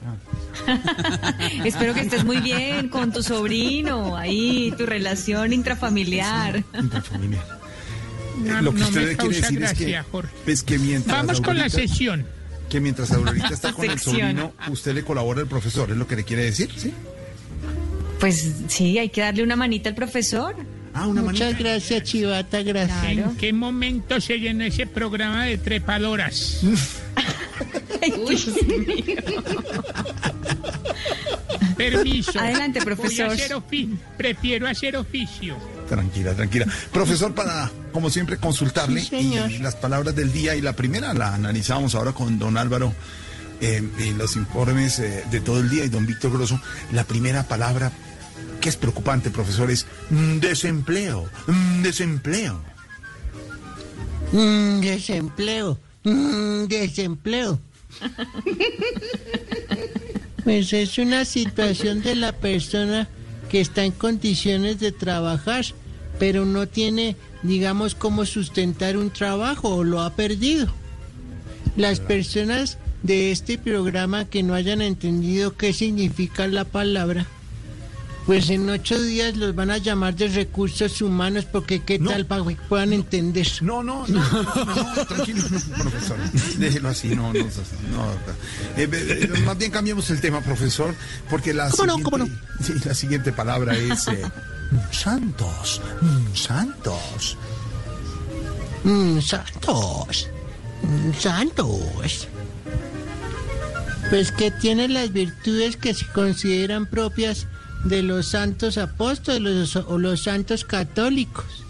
Espero 1.64 1.92
que 1.94 2.00
estés 2.02 2.24
muy 2.24 2.38
bien 2.38 2.88
con 2.88 3.12
tu 3.12 3.22
sobrino, 3.22 4.16
ahí, 4.16 4.72
tu 4.78 4.86
relación 4.86 5.52
intrafamiliar. 5.52 6.62
Intrafamiliar. 6.78 7.44
Eh, 7.44 8.48
No, 8.48 8.62
lo 8.62 8.72
que 8.72 8.78
no 8.80 8.86
usted 8.88 9.16
quiere 9.16 9.40
decir 9.40 9.62
es 9.64 9.72
que, 9.74 10.02
es 10.46 10.62
que 10.62 10.78
mientras 10.78 11.16
Vamos 11.16 11.40
con 11.40 11.56
la 11.58 11.64
Aurorita- 11.64 11.88
sesión. 11.88 12.26
que 12.68 12.80
mientras 12.80 13.10
Aurorita 13.12 13.48
está 13.48 13.72
con 13.72 13.90
el 13.90 13.98
sobrino, 13.98 14.52
usted 14.70 14.94
le 14.94 15.02
colabora 15.04 15.40
al 15.40 15.48
profesor, 15.48 15.90
es 15.90 15.96
lo 15.96 16.06
que 16.06 16.16
le 16.16 16.24
quiere 16.24 16.44
decir, 16.44 16.70
¿sí? 16.76 16.92
Pues 18.20 18.52
sí, 18.68 18.98
hay 18.98 19.08
que 19.10 19.20
darle 19.20 19.42
una 19.42 19.56
manita 19.56 19.90
al 19.90 19.94
profesor. 19.94 20.54
Ah, 20.94 21.06
una 21.06 21.20
Muchas 21.22 21.58
gracias, 21.58 22.02
Chivata, 22.04 22.62
gracias. 22.62 22.98
Claro. 23.12 23.30
¿En 23.30 23.36
qué 23.36 23.52
momento 23.52 24.20
se 24.20 24.38
llenó 24.40 24.64
ese 24.64 24.86
programa 24.86 25.44
de 25.44 25.58
trepadoras? 25.58 26.60
Mío. 28.00 28.26
Permiso. 31.76 32.38
Adelante, 32.38 32.80
Voy 32.82 32.92
a 32.92 32.96
profesor. 32.96 33.30
hacer 33.30 33.56
Prefiero 34.16 34.66
hacer 34.66 34.96
oficio. 34.96 35.56
Tranquila, 35.88 36.34
tranquila. 36.34 36.66
Profesor, 36.92 37.34
para, 37.34 37.70
como 37.92 38.10
siempre, 38.10 38.38
consultarle 38.38 39.00
Sí, 39.00 39.06
señor. 39.08 39.50
y 39.50 39.58
las 39.58 39.76
palabras 39.76 40.14
del 40.16 40.32
día 40.32 40.56
y 40.56 40.60
la 40.62 40.72
primera 40.72 41.12
la 41.14 41.34
analizamos 41.34 41.94
ahora 41.94 42.12
con 42.12 42.38
don 42.38 42.56
Álvaro 42.56 42.92
eh, 43.60 43.82
en 43.98 44.18
los 44.18 44.36
informes 44.36 44.98
eh, 44.98 45.24
de 45.30 45.40
todo 45.40 45.60
el 45.60 45.68
día 45.68 45.84
y 45.84 45.88
don 45.88 46.06
Víctor 46.06 46.32
Grosso. 46.32 46.60
La 46.92 47.04
primera 47.04 47.44
palabra 47.44 47.92
que 48.60 48.68
es 48.68 48.76
preocupante, 48.76 49.30
profesor, 49.30 49.70
es 49.70 49.86
mm, 50.10 50.38
desempleo, 50.38 51.28
mm, 51.46 51.82
desempleo. 51.82 52.60
Mm, 54.32 54.80
desempleo. 54.80 55.78
Mm, 56.04 56.64
desempleo. 56.66 57.58
Pues 60.46 60.72
es 60.72 60.98
una 60.98 61.24
situación 61.24 62.02
de 62.02 62.14
la 62.14 62.30
persona 62.30 63.08
que 63.50 63.60
está 63.60 63.84
en 63.84 63.90
condiciones 63.90 64.78
de 64.78 64.92
trabajar, 64.92 65.64
pero 66.20 66.44
no 66.44 66.68
tiene, 66.68 67.16
digamos, 67.42 67.96
cómo 67.96 68.24
sustentar 68.24 68.96
un 68.96 69.10
trabajo 69.10 69.74
o 69.74 69.82
lo 69.82 70.02
ha 70.02 70.14
perdido. 70.14 70.72
Las 71.76 71.98
personas 71.98 72.78
de 73.02 73.32
este 73.32 73.58
programa 73.58 74.24
que 74.26 74.44
no 74.44 74.54
hayan 74.54 74.82
entendido 74.82 75.56
qué 75.56 75.72
significa 75.72 76.46
la 76.46 76.64
palabra, 76.64 77.26
pues 78.26 78.50
en 78.50 78.68
ocho 78.68 79.00
días 79.00 79.36
los 79.36 79.54
van 79.54 79.70
a 79.70 79.78
llamar 79.78 80.16
de 80.16 80.26
recursos 80.28 81.00
humanos 81.00 81.44
porque 81.50 81.82
qué 81.84 81.98
No. 81.98 82.10
tal 82.10 82.26
para 82.26 82.44
que 82.44 82.56
puedan 82.68 82.92
entender. 82.92 83.46
No, 83.62 83.82
no, 83.84 84.04
no, 84.08 84.20
no, 84.20 84.64
no, 84.64 85.06
tranquilo, 85.06 85.42
no, 85.48 85.60
profesor. 85.82 86.16
Déjelo 86.58 86.88
así, 86.88 87.08
no, 87.14 87.32
no. 87.32 87.38
no, 87.40 88.12
Eh, 88.76 88.88
eh, 88.92 89.30
eh, 89.32 89.42
más 89.44 89.56
bien 89.56 89.70
cambiemos 89.70 90.10
el 90.10 90.20
tema, 90.20 90.40
profesor, 90.40 90.92
porque 91.30 91.54
la 91.54 91.70
¿Cómo 91.70 91.86
no, 91.86 91.94
siguiente, 91.96 92.02
cómo 92.02 92.18
no? 92.18 92.30
Sí, 92.62 92.72
la 92.84 92.94
siguiente 92.94 93.32
palabra 93.32 93.76
es 93.76 94.08
eh, 94.08 94.22
santos, 94.90 95.80
santos. 96.34 97.36
Mm, 98.82 99.20
santos. 99.20 100.28
Mm, 100.82 101.12
santos. 101.18 102.28
Pues 104.10 104.30
que 104.32 104.50
tiene 104.50 104.88
las 104.88 105.12
virtudes 105.12 105.76
que 105.76 105.94
se 105.94 106.06
consideran 106.06 106.86
propias 106.86 107.46
de 107.84 108.02
los 108.02 108.26
santos 108.26 108.78
apóstoles 108.78 109.76
o 109.76 109.98
los 109.98 110.22
santos 110.22 110.64
católicos, 110.64 111.64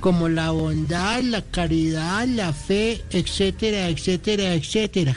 como 0.00 0.28
la 0.28 0.50
bondad, 0.50 1.22
la 1.22 1.42
caridad, 1.42 2.26
la 2.26 2.52
fe, 2.52 3.02
etcétera, 3.10 3.88
etcétera, 3.88 4.54
etcétera. 4.54 5.16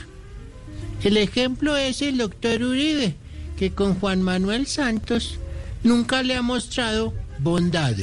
El 1.03 1.17
ejemplo 1.17 1.75
es 1.77 2.01
el 2.01 2.17
doctor 2.17 2.63
Uribe, 2.63 3.15
que 3.57 3.71
con 3.71 3.95
Juan 3.95 4.21
Manuel 4.21 4.67
Santos 4.67 5.37
nunca 5.83 6.23
le 6.23 6.35
ha 6.35 6.41
mostrado 6.41 7.13
bondad, 7.39 7.95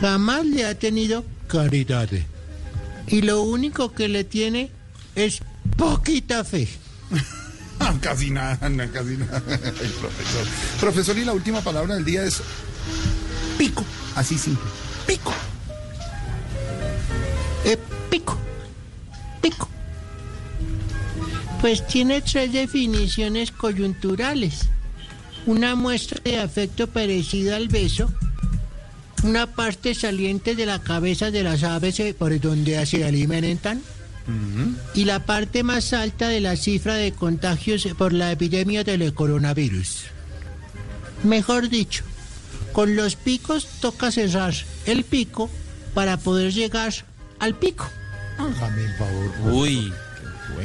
jamás 0.00 0.44
le 0.46 0.64
ha 0.64 0.74
tenido 0.78 1.24
caridad. 1.46 2.08
Y 3.06 3.22
lo 3.22 3.42
único 3.42 3.92
que 3.92 4.08
le 4.08 4.24
tiene 4.24 4.70
es 5.14 5.40
poquita 5.76 6.44
fe. 6.44 6.68
Casi 8.00 8.30
nada, 8.30 8.58
casi 8.92 9.16
nada. 9.16 9.42
Ay, 9.48 9.94
profesor. 10.00 10.46
Profesor, 10.80 11.18
y 11.18 11.24
la 11.24 11.32
última 11.32 11.60
palabra 11.60 11.94
del 11.94 12.04
día 12.04 12.24
es 12.24 12.42
pico, 13.56 13.84
así 14.14 14.38
simple. 14.38 14.68
Pico. 15.06 15.32
Eh, 17.64 17.78
pico. 18.10 18.38
Pico. 19.42 19.68
Pues 21.60 21.86
tiene 21.86 22.20
tres 22.22 22.52
definiciones 22.52 23.50
coyunturales. 23.50 24.68
Una 25.46 25.74
muestra 25.74 26.20
de 26.22 26.38
afecto 26.38 26.86
parecida 26.86 27.56
al 27.56 27.68
beso. 27.68 28.12
Una 29.24 29.46
parte 29.46 29.94
saliente 29.94 30.54
de 30.54 30.66
la 30.66 30.78
cabeza 30.78 31.30
de 31.30 31.42
las 31.42 31.64
aves 31.64 31.98
eh, 32.00 32.14
por 32.16 32.38
donde 32.38 32.84
se 32.86 33.04
alimentan. 33.04 33.82
Y 34.94 35.04
la 35.04 35.24
parte 35.24 35.62
más 35.62 35.92
alta 35.92 36.28
de 36.28 36.40
la 36.40 36.56
cifra 36.56 36.94
de 36.96 37.12
contagios 37.12 37.86
por 37.96 38.12
la 38.12 38.30
epidemia 38.32 38.84
del 38.84 39.14
coronavirus. 39.14 40.04
Mejor 41.24 41.68
dicho, 41.68 42.04
con 42.72 42.94
los 42.94 43.16
picos 43.16 43.66
toca 43.80 44.10
cerrar 44.12 44.54
el 44.86 45.04
pico 45.04 45.50
para 45.94 46.16
poder 46.18 46.52
llegar 46.52 46.92
al 47.40 47.54
pico. 47.54 47.88
Hágame 48.38 48.82
el 48.84 48.94
favor. 48.96 49.32
Uy, 49.52 49.92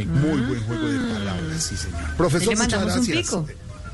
Muy 0.07 0.41
buen 0.41 0.63
juego 0.63 0.87
de 0.87 1.13
palabras, 1.13 1.63
sí, 1.63 1.75
señor. 1.77 1.99
Profesor, 2.17 2.49
le 2.49 2.55
muchas 2.63 2.81
un 2.81 2.87
gracias. 2.87 3.17
pico. 3.17 3.47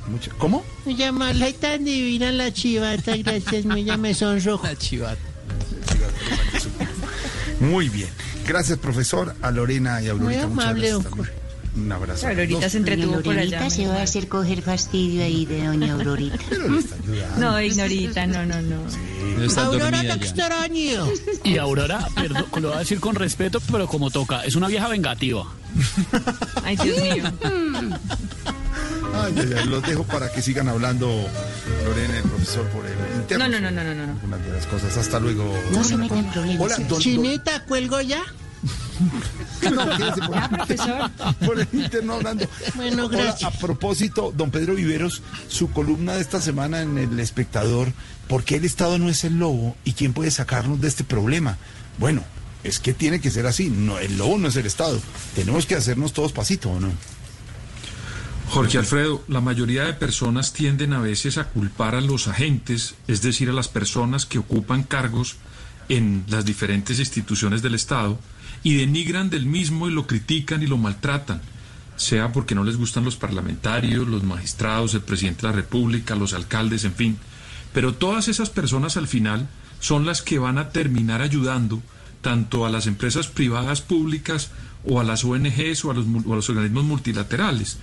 Mucha- 0.08 0.32
¿Cómo? 0.40 0.66
Llamarla 0.86 1.50
y 1.50 1.54
tan 1.54 1.86
divina 1.86 2.32
la 2.32 2.52
chivata, 2.52 3.16
gracias, 3.18 3.66
ya 3.86 3.98
me 3.98 4.14
sonrojo. 4.16 4.66
la 4.66 4.76
chivata. 4.76 5.22
Muy 7.60 7.90
bien. 7.90 8.10
Gracias, 8.50 8.80
profesor. 8.80 9.36
A 9.44 9.52
Lorena 9.52 10.02
y 10.02 10.08
a 10.08 10.12
Aurorita. 10.12 10.48
Muy 10.48 10.56
muchas 10.56 10.66
amable, 10.66 10.90
gracias. 10.90 11.14
Un 11.76 11.92
abrazo. 11.92 12.28
Aurorita 12.28 12.68
se 12.68 12.78
entretuvo 12.80 13.22
por 13.22 13.38
allá. 13.38 13.70
se 13.70 13.86
va 13.86 13.98
a 13.98 14.02
hacer 14.02 14.28
coger 14.28 14.64
fastidio 14.64 15.24
ahí 15.24 15.46
de 15.46 15.68
doña 15.68 15.94
Aurorita. 15.94 16.40
pero 16.50 16.68
le 16.68 16.80
está 16.80 16.96
ayudando. 16.96 17.40
No, 17.40 17.62
ignorita, 17.62 18.26
no, 18.26 18.46
no, 18.48 18.60
no. 18.64 18.82
Aurora, 19.62 20.02
te 20.02 20.14
extraño. 20.14 21.08
Y 21.44 21.58
Aurora, 21.60 22.08
perdón, 22.16 22.46
lo 22.60 22.70
voy 22.70 22.78
a 22.78 22.80
decir 22.80 23.00
con 23.00 23.14
respeto, 23.14 23.62
pero 23.72 23.88
como 23.88 24.10
toca, 24.10 24.44
es 24.44 24.56
una 24.56 24.68
vieja 24.68 24.88
vengativa. 24.88 25.46
Ay, 26.64 26.76
Dios 26.76 27.02
mío. 27.04 27.24
Ay, 29.14 29.34
ay, 29.38 29.54
ay, 29.58 29.66
los 29.68 29.82
dejo 29.84 30.04
para 30.04 30.32
que 30.32 30.42
sigan 30.42 30.68
hablando 30.70 31.08
Lorena 31.86 32.14
y 32.16 32.18
el 32.18 32.24
profesor 32.24 32.66
por 32.68 32.86
el 32.86 32.94
interno. 33.22 33.48
No, 33.48 33.60
no, 33.60 33.72
no, 33.72 33.84
no, 33.84 33.84
no, 33.96 34.06
no. 34.08 34.12
Algunas 34.14 34.46
de 34.46 34.52
las 34.52 34.66
cosas. 34.68 34.98
Hasta 34.98 35.20
luego. 35.20 35.54
No 35.72 35.84
se 35.84 35.98
meta 35.98 36.18
en 36.18 36.30
problemas. 36.32 36.62
Hola, 36.62 36.76
don, 36.78 36.88
don- 36.88 37.00
Chinita, 37.02 37.64
¿cuelgo 37.66 38.02
ya? 38.02 38.24
No, 39.72 39.98
quédese 39.98 40.22
por, 40.22 40.36
Ya, 40.36 40.50
profesor. 40.50 41.12
por 41.46 41.60
el 41.60 41.68
interno 41.74 42.14
hablando. 42.16 42.46
Bueno, 42.76 43.06
Hola, 43.06 43.24
gracias. 43.24 43.44
a 43.56 43.58
propósito, 43.58 44.34
don 44.36 44.52
Pedro 44.52 44.76
Viveros, 44.76 45.22
su 45.48 45.72
columna 45.72 46.16
de 46.16 46.22
esta 46.22 46.42
semana 46.42 46.82
en 46.82 46.98
El 46.98 47.20
Espectador, 47.20 47.92
¿por 48.28 48.44
qué 48.44 48.56
el 48.58 48.66
Estado 48.66 48.98
no 48.98 49.10
es 49.10 49.24
el 49.24 49.38
lobo 49.40 49.76
y 49.86 49.94
quién 49.94 50.12
puede 50.14 50.32
sacarnos 50.32 50.82
de 50.82 50.88
este 50.90 51.04
problema? 51.04 51.58
Bueno, 51.98 52.24
Es 52.62 52.80
que 52.82 52.94
tiene 52.94 53.22
que 53.22 53.32
ser 53.32 53.46
así. 53.48 53.70
No, 53.70 54.00
el 54.00 54.18
lobo 54.18 54.38
no 54.38 54.50
es 54.50 54.56
el 54.58 54.66
Estado. 54.66 55.00
Tenemos 55.34 55.66
que 55.66 55.76
hacernos 55.76 56.12
todos 56.12 56.34
pasito, 56.34 56.70
¿o 56.70 56.80
no? 56.82 56.90
Jorge 58.50 58.80
Alfredo, 58.80 59.24
la 59.28 59.42
mayoría 59.42 59.84
de 59.84 59.94
personas 59.94 60.54
tienden 60.54 60.94
a 60.94 61.00
veces 61.00 61.38
a 61.38 61.50
culpar 61.50 61.94
a 61.94 62.02
los 62.02 62.28
agentes, 62.28 62.96
es 63.08 63.22
decir, 63.22 63.48
a 63.48 63.54
las 63.54 63.68
personas 63.68 64.26
que 64.26 64.40
ocupan 64.40 64.82
cargos 64.82 65.36
en 65.88 66.24
las 66.30 66.46
diferentes 66.46 66.98
instituciones 66.98 67.62
del 67.62 67.76
Estado, 67.76 68.20
y 68.64 68.78
denigran 68.78 69.30
del 69.30 69.46
mismo 69.46 69.88
y 69.88 69.92
lo 69.92 70.08
critican 70.08 70.64
y 70.64 70.68
lo 70.68 70.78
maltratan, 70.78 71.44
sea 71.96 72.32
porque 72.32 72.56
no 72.56 72.64
les 72.64 72.76
gustan 72.76 73.06
los 73.06 73.18
parlamentarios, 73.18 74.08
los 74.08 74.24
magistrados, 74.24 74.96
el 74.96 75.02
presidente 75.02 75.44
de 75.44 75.50
la 75.50 75.56
República, 75.56 76.16
los 76.16 76.34
alcaldes, 76.34 76.86
en 76.86 76.96
fin. 76.96 77.18
Pero 77.72 77.94
todas 77.94 78.30
esas 78.30 78.50
personas 78.50 78.98
al 78.98 79.08
final 79.08 79.48
son 79.80 80.08
las 80.08 80.24
que 80.24 80.40
van 80.40 80.58
a 80.58 80.70
terminar 80.70 81.22
ayudando 81.22 81.84
tanto 82.22 82.66
a 82.66 82.72
las 82.72 82.88
empresas 82.88 83.28
privadas 83.28 83.82
públicas 83.82 84.50
o 84.86 85.00
a 85.00 85.04
las 85.04 85.24
ONGs 85.24 85.86
o 85.86 85.92
a 85.92 85.94
los, 85.94 86.06
o 86.26 86.34
a 86.34 86.36
los 86.36 86.50
organismos 86.50 86.84
multilaterales. 86.84 87.78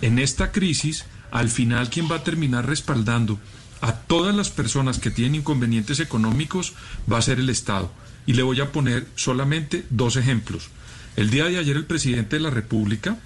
En 0.00 0.18
esta 0.18 0.52
crisis, 0.52 1.04
al 1.30 1.48
final, 1.48 1.90
quien 1.90 2.10
va 2.10 2.16
a 2.16 2.24
terminar 2.24 2.66
respaldando 2.66 3.38
a 3.80 3.92
todas 3.92 4.34
las 4.34 4.50
personas 4.50 4.98
que 4.98 5.10
tienen 5.10 5.36
inconvenientes 5.36 6.00
económicos 6.00 6.74
va 7.10 7.18
a 7.18 7.22
ser 7.22 7.38
el 7.38 7.50
Estado. 7.50 7.90
Y 8.26 8.34
le 8.34 8.42
voy 8.42 8.60
a 8.60 8.72
poner 8.72 9.06
solamente 9.14 9.86
dos 9.90 10.16
ejemplos. 10.16 10.68
El 11.16 11.30
día 11.30 11.46
de 11.46 11.58
ayer 11.58 11.76
el 11.76 11.86
presidente 11.86 12.36
de 12.36 12.42
la 12.42 12.50
República, 12.50 13.18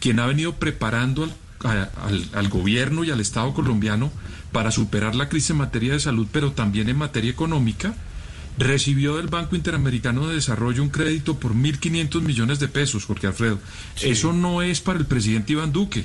quien 0.00 0.18
ha 0.20 0.26
venido 0.26 0.56
preparando 0.56 1.28
al, 1.64 2.48
gobierno 2.48 3.04
y 3.04 3.10
al 3.10 3.20
Estado 3.20 3.52
colombiano 3.54 4.10
para 4.52 4.70
superar 4.70 5.14
la 5.14 5.28
crisis 5.28 5.50
en 5.50 5.58
materia 5.58 5.92
de 5.92 6.00
salud, 6.00 6.26
pero 6.32 6.52
también 6.52 6.88
en 6.88 6.96
materia 6.96 7.30
económica, 7.30 7.94
recibió 8.58 9.16
del 9.16 9.28
Banco 9.28 9.56
Interamericano 9.56 10.26
de 10.26 10.34
Desarrollo 10.34 10.82
un 10.82 10.90
crédito 10.90 11.38
por 11.38 11.54
1.500 11.54 12.20
millones 12.22 12.58
de 12.58 12.68
pesos, 12.68 13.04
Jorge 13.04 13.28
Alfredo. 13.28 13.58
Sí. 13.94 14.08
Eso 14.08 14.32
no 14.32 14.62
es 14.62 14.80
para 14.80 14.98
el 14.98 15.06
presidente 15.06 15.52
Iván 15.52 15.72
Duque, 15.72 16.04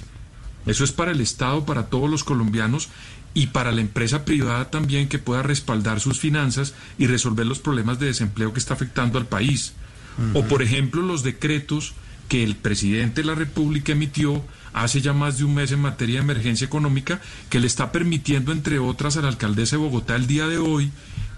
eso 0.66 0.84
es 0.84 0.92
para 0.92 1.12
el 1.12 1.22
Estado, 1.22 1.66
para 1.66 1.88
todos 1.88 2.10
los 2.10 2.24
colombianos 2.24 2.90
y 3.34 3.48
para 3.48 3.72
la 3.72 3.82
empresa 3.82 4.26
privada 4.26 4.70
también 4.70 5.10
que 5.10 5.20
pueda 5.20 5.42
respaldar 5.42 6.00
sus 6.00 6.20
finanzas 6.20 6.76
y 6.98 7.08
resolver 7.08 7.46
los 7.46 7.60
problemas 7.60 8.00
de 8.00 8.06
desempleo 8.06 8.54
que 8.54 8.60
está 8.60 8.76
afectando 8.76 9.18
al 9.18 9.26
país. 9.26 9.74
Uh 10.18 10.22
-huh. 10.22 10.40
O, 10.40 10.48
por 10.48 10.62
ejemplo, 10.62 11.02
los 11.02 11.24
decretos 11.24 11.94
que 12.30 12.44
el 12.44 12.56
presidente 12.56 13.22
de 13.22 13.28
la 13.28 13.36
República 13.36 13.92
emitió 13.92 14.44
hace 14.74 15.02
ya 15.02 15.14
más 15.14 15.38
de 15.38 15.44
un 15.44 15.54
mes 15.54 15.72
en 15.72 15.82
materia 15.82 16.16
de 16.16 16.24
emergencia 16.24 16.66
económica, 16.66 17.22
que 17.50 17.60
le 17.60 17.68
está 17.68 17.92
permitiendo, 17.92 18.52
entre 18.52 18.80
otras, 18.80 19.18
a 19.18 19.22
la 19.22 19.28
alcaldesa 19.28 19.76
de 19.76 19.84
Bogotá 19.84 20.16
el 20.16 20.28
día 20.28 20.48
de 20.48 20.58
hoy 20.58 20.92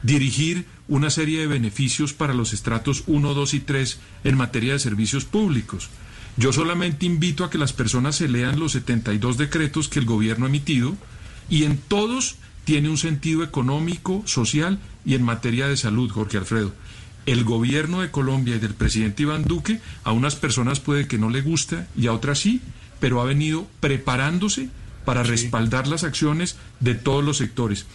dirigir 0.06 0.66
una 0.88 1.10
serie 1.10 1.40
de 1.40 1.48
beneficios 1.48 2.14
para 2.14 2.36
los 2.36 2.54
estratos 2.54 3.04
1, 3.08 3.34
2 3.34 3.54
y 3.56 3.60
3 3.60 4.00
en 4.24 4.38
materia 4.38 4.74
de 4.74 4.80
servicios 4.80 5.26
públicos. 5.26 5.90
Yo 6.38 6.54
solamente 6.54 7.06
invito 7.06 7.44
a 7.44 7.50
que 7.50 7.58
las 7.58 7.74
personas 7.74 8.18
se 8.18 8.28
lean 8.28 8.60
los 8.60 8.74
72 8.74 9.38
decretos 9.38 9.88
que 9.88 10.00
el 10.00 10.06
gobierno 10.06 10.46
ha 10.46 10.50
emitido 10.50 10.96
y 11.50 11.64
en 11.64 11.78
todos 11.78 12.36
tiene 12.66 12.90
un 12.90 12.98
sentido 12.98 13.44
económico, 13.44 14.22
social 14.26 14.80
y 15.06 15.16
en 15.16 15.24
materia 15.24 15.68
de 15.68 15.78
salud, 15.78 16.12
Jorge 16.12 16.38
Alfredo. 16.38 16.74
El 17.26 17.44
gobierno 17.44 18.02
de 18.02 18.12
Colombia 18.12 18.58
y 18.58 18.60
del 18.60 18.76
presidente 18.76 19.24
Iván 19.24 19.44
Duque 19.44 19.80
a 20.04 20.12
unas 20.12 20.36
personas 20.36 20.80
puede 20.80 21.08
que 21.08 21.18
no 21.18 21.30
le 21.32 21.42
guste 21.42 21.86
y 21.98 22.08
a 22.08 22.14
otras 22.14 22.40
sí, 22.40 22.62
pero 23.00 23.22
ha 23.22 23.26
venido 23.26 23.68
preparándose 23.80 24.70
para 25.04 25.24
sí. 25.24 25.32
respaldar 25.32 25.88
las 25.88 26.04
acciones 26.04 26.58
de 26.80 26.94
todos 26.94 27.24
los 27.24 27.38
sectores. 27.38 27.88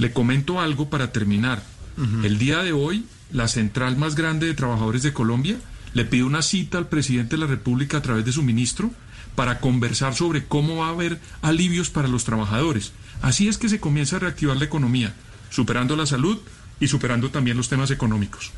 Le 0.00 0.14
comento 0.14 0.60
algo 0.60 0.88
para 0.88 1.12
terminar. 1.12 1.62
Uh 1.98 2.04
-huh. 2.04 2.24
El 2.24 2.38
día 2.38 2.62
de 2.62 2.72
hoy, 2.72 3.04
la 3.32 3.48
central 3.48 3.98
más 3.98 4.14
grande 4.14 4.46
de 4.46 4.54
trabajadores 4.54 5.02
de 5.02 5.12
Colombia 5.12 5.58
le 5.92 6.06
pide 6.06 6.24
una 6.24 6.40
cita 6.40 6.78
al 6.78 6.88
presidente 6.88 7.36
de 7.36 7.42
la 7.42 7.46
República 7.46 7.98
a 7.98 8.02
través 8.02 8.24
de 8.24 8.32
su 8.32 8.42
ministro 8.42 8.90
para 9.34 9.60
conversar 9.60 10.14
sobre 10.14 10.46
cómo 10.46 10.76
va 10.76 10.86
a 10.86 10.90
haber 10.92 11.20
alivios 11.42 11.90
para 11.90 12.08
los 12.08 12.24
trabajadores. 12.24 12.92
Así 13.20 13.46
es 13.46 13.58
que 13.58 13.68
se 13.68 13.78
comienza 13.78 14.16
a 14.16 14.20
reactivar 14.20 14.56
la 14.56 14.64
economía, 14.64 15.12
superando 15.50 15.96
la 15.96 16.06
salud 16.06 16.38
y 16.80 16.88
superando 16.88 17.30
también 17.30 17.58
los 17.58 17.68
temas 17.68 17.90
económicos. 17.90 18.52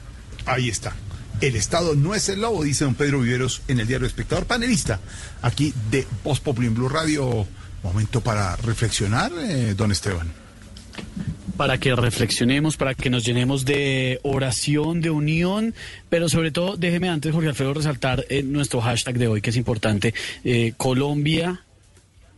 Ahí 0.46 0.68
está. 0.68 0.94
El 1.40 1.56
Estado 1.56 1.96
no 1.96 2.14
es 2.14 2.28
el 2.28 2.42
lobo, 2.42 2.62
dice 2.62 2.84
don 2.84 2.94
Pedro 2.94 3.20
Viveros 3.20 3.62
en 3.66 3.80
el 3.80 3.88
diario 3.88 4.06
Espectador, 4.06 4.46
panelista 4.46 5.00
aquí 5.42 5.74
de 5.90 6.06
Voz 6.22 6.38
Populi 6.38 6.68
en 6.68 6.74
Blue 6.74 6.88
Radio. 6.88 7.48
Momento 7.82 8.20
para 8.20 8.54
reflexionar, 8.54 9.32
eh, 9.36 9.74
don 9.76 9.90
Esteban 9.90 10.41
para 11.56 11.78
que 11.78 11.94
reflexionemos, 11.94 12.76
para 12.76 12.94
que 12.94 13.10
nos 13.10 13.24
llenemos 13.24 13.64
de 13.64 14.20
oración, 14.22 15.00
de 15.00 15.10
unión, 15.10 15.74
pero 16.08 16.28
sobre 16.28 16.50
todo, 16.50 16.76
déjeme 16.76 17.08
antes, 17.08 17.32
Jorge 17.32 17.48
Alfredo, 17.48 17.74
resaltar 17.74 18.24
eh, 18.28 18.42
nuestro 18.42 18.80
hashtag 18.80 19.18
de 19.18 19.28
hoy, 19.28 19.40
que 19.40 19.50
es 19.50 19.56
importante, 19.56 20.14
eh, 20.44 20.72
Colombia 20.76 21.62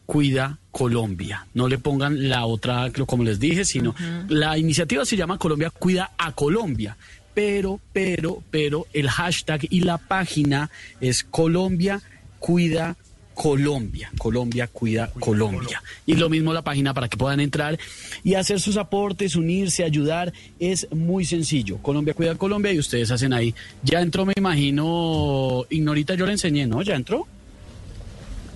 cuida 0.07 0.59
Colombia. 0.71 1.47
No 1.55 1.69
le 1.69 1.79
pongan 1.79 2.29
la 2.29 2.45
otra, 2.45 2.91
como 3.07 3.25
les 3.25 3.41
dije, 3.41 3.65
sino 3.65 3.91
uh 3.91 3.95
-huh. 3.95 4.29
la 4.29 4.59
iniciativa 4.59 5.05
se 5.05 5.17
llama 5.17 5.39
Colombia 5.39 5.71
cuida 5.71 6.13
a 6.19 6.33
Colombia. 6.33 6.97
Pero, 7.33 7.81
pero, 7.93 8.43
pero 8.51 8.87
el 8.93 9.09
hashtag 9.09 9.67
y 9.71 9.81
la 9.81 9.99
página 9.99 10.71
es 11.01 11.25
Colombia 11.25 12.01
cuida 12.39 12.97
Colombia. 13.35 14.13
Colombia 14.19 14.69
cuida 14.69 15.11
Colombia. 15.19 15.83
Y 16.07 16.15
lo 16.15 16.29
mismo 16.29 16.53
la 16.53 16.63
página 16.63 16.95
para 16.95 17.09
que 17.09 17.17
puedan 17.17 17.41
entrar 17.41 17.79
y 18.23 18.35
hacer 18.35 18.61
sus 18.61 18.77
aportes, 18.77 19.35
unirse, 19.37 19.85
ayudar. 19.85 20.33
Es 20.59 20.87
muy 20.93 21.25
sencillo. 21.25 21.79
Colombia 21.79 22.15
cuida 22.15 22.35
Colombia 22.37 22.73
y 22.73 22.79
ustedes 22.79 23.11
hacen 23.11 23.33
ahí. 23.33 23.55
Ya 23.83 24.01
entró, 24.01 24.25
me 24.25 24.35
imagino, 24.37 25.67
Ignorita, 25.71 26.15
yo 26.15 26.27
le 26.27 26.33
enseñé, 26.33 26.67
¿no? 26.67 26.83
¿Ya 26.83 26.95
entró? 26.95 27.27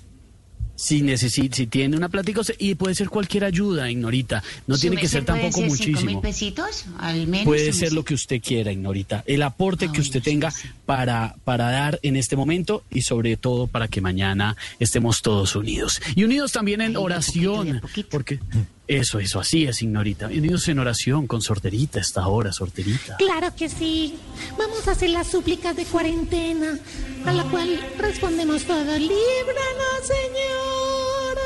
si 0.76 1.02
necesita, 1.02 1.58
si 1.58 1.66
tiene 1.66 1.98
una 1.98 2.08
plática 2.08 2.42
y 2.60 2.76
puede 2.76 2.94
ser 2.94 3.10
cualquier 3.10 3.46
ayuda, 3.46 3.90
Ignorita. 3.90 4.44
No 4.68 4.78
tiene 4.78 4.96
que 4.96 5.08
ser 5.08 5.26
tampoco 5.26 5.58
ser 5.58 5.70
muchísimo. 5.70 6.06
Mil 6.06 6.20
pesitos, 6.20 6.86
al 7.00 7.26
menos, 7.26 7.46
puede 7.46 7.74
ser 7.74 7.94
lo 7.94 8.06
que 8.06 8.14
usted 8.14 8.40
quiera, 8.40 8.72
Ignorita. 8.72 9.24
El 9.26 9.42
aporte 9.42 9.88
ah, 9.90 9.92
que 9.92 10.02
usted 10.02 10.22
tenga 10.22 10.52
sí. 10.52 10.68
para, 10.86 11.36
para 11.46 11.72
dar 11.72 12.00
en 12.04 12.16
este 12.16 12.36
momento 12.36 12.84
y 12.92 13.02
sobre 13.02 13.38
todo 13.38 13.66
para 13.66 13.88
que 13.88 14.02
mañana 14.02 14.56
estemos 14.80 15.24
todos 15.24 15.56
unidos. 15.56 16.00
Y 16.16 16.26
unidos 16.26 16.52
también 16.52 16.82
en 16.82 16.92
Ay, 16.92 17.04
oración. 17.04 17.80
Poquito, 17.82 17.88
poquito. 17.88 18.10
Porque 18.12 18.40
eso, 18.90 19.20
eso, 19.20 19.40
así 19.40 19.66
es, 19.66 19.84
Ignorita. 19.84 20.26
Unidos 20.26 20.68
en 20.68 20.80
oración 20.80 21.28
con 21.28 21.44
Sorterita 21.44 22.00
esta 22.00 22.28
hora, 22.28 22.52
Sorterita. 22.52 23.18
Claro 23.18 23.54
que 23.56 23.70
sí. 23.70 24.16
Vamos 24.58 24.88
a 24.88 24.94
hacer 24.94 25.12
las 25.12 25.28
súplicas 25.28 25.76
de 25.76 25.86
cuarentena, 25.86 26.80
a 27.24 27.32
la 27.32 27.44
cual 27.44 27.80
respondemos 28.00 28.64
todo. 28.64 28.98
Líbranos, 28.98 30.02
Señor. 30.02 31.38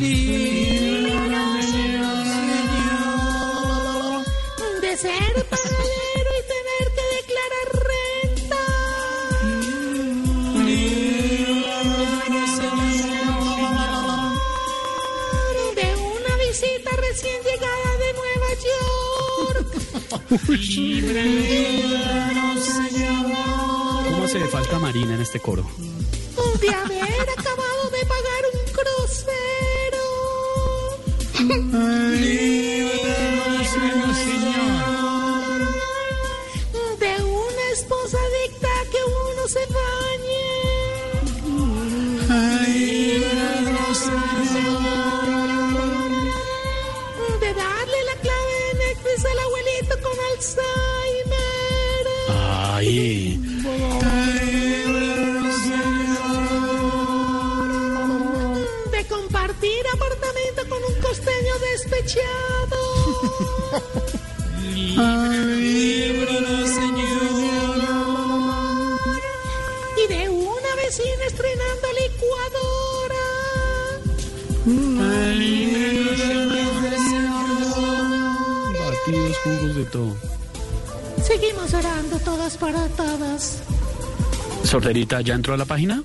Líbranos, 0.00 1.64
Señor. 1.66 2.24
De 4.80 4.96
ser 4.96 5.44
pagadero 5.50 6.30
y 6.38 6.42
tener 6.54 6.86
que 6.96 7.04
declarar 7.20 7.66
renta. 8.32 8.62
Líbranos, 10.64 11.03
recién 17.14 17.40
llegada 17.42 17.90
de 18.02 18.12
Nueva 18.20 18.50
York. 18.68 19.68
Líbranos, 20.70 22.64
Señor. 22.64 23.26
¿Cómo 24.10 24.24
hace 24.24 24.38
de 24.40 24.48
falta 24.48 24.78
Marina 24.80 25.14
en 25.14 25.20
este 25.20 25.38
coro? 25.38 25.64
De 26.60 26.68
haber 26.68 27.30
acabado 27.30 27.90
de 27.90 28.04
pagar 28.06 28.42
un 28.52 28.60
crucero. 28.78 30.04
Líbranos, 32.20 33.66
Señor. 34.16 35.60
De 36.98 37.14
una 37.22 37.64
esposa 37.72 38.18
adicta 38.18 38.68
a 38.68 38.84
que 38.90 38.98
uno 39.04 39.42
se 39.48 39.64
bañe. 39.66 40.13
Ay. 52.28 53.40
De 58.92 59.04
compartir 59.08 59.82
apartamento 59.92 60.60
despechado. 61.72 62.80
Líbranos, 65.56 66.68
Señor. 66.78 67.80
Y 69.96 70.06
de 70.12 70.28
una 70.28 70.74
vecina 70.76 71.24
estrenando 71.26 71.86
licuadora. 72.02 73.24
Batidos, 78.78 79.36
jugos, 79.38 79.74
de 79.76 79.84
todo. 79.86 80.33
Seguimos 81.26 81.72
orando 81.74 82.18
todas 82.20 82.56
para 82.56 82.86
todas. 82.88 83.62
Sorterita, 84.64 85.20
¿ya 85.20 85.34
entró 85.34 85.54
a 85.54 85.56
la 85.56 85.64
página? 85.64 86.02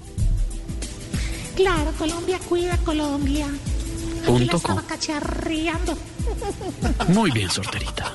Claro, 1.55 1.91
Colombia 1.97 2.39
cuida 2.47 2.77
Colombia. 2.77 3.47
Aquí 3.47 4.21
la 4.21 4.25
Punto 4.25 4.61
com. 4.61 4.71
estaba 4.71 4.81
cacharreando. 4.83 5.97
Muy 7.09 7.31
bien, 7.31 7.49
sorterita. 7.49 8.13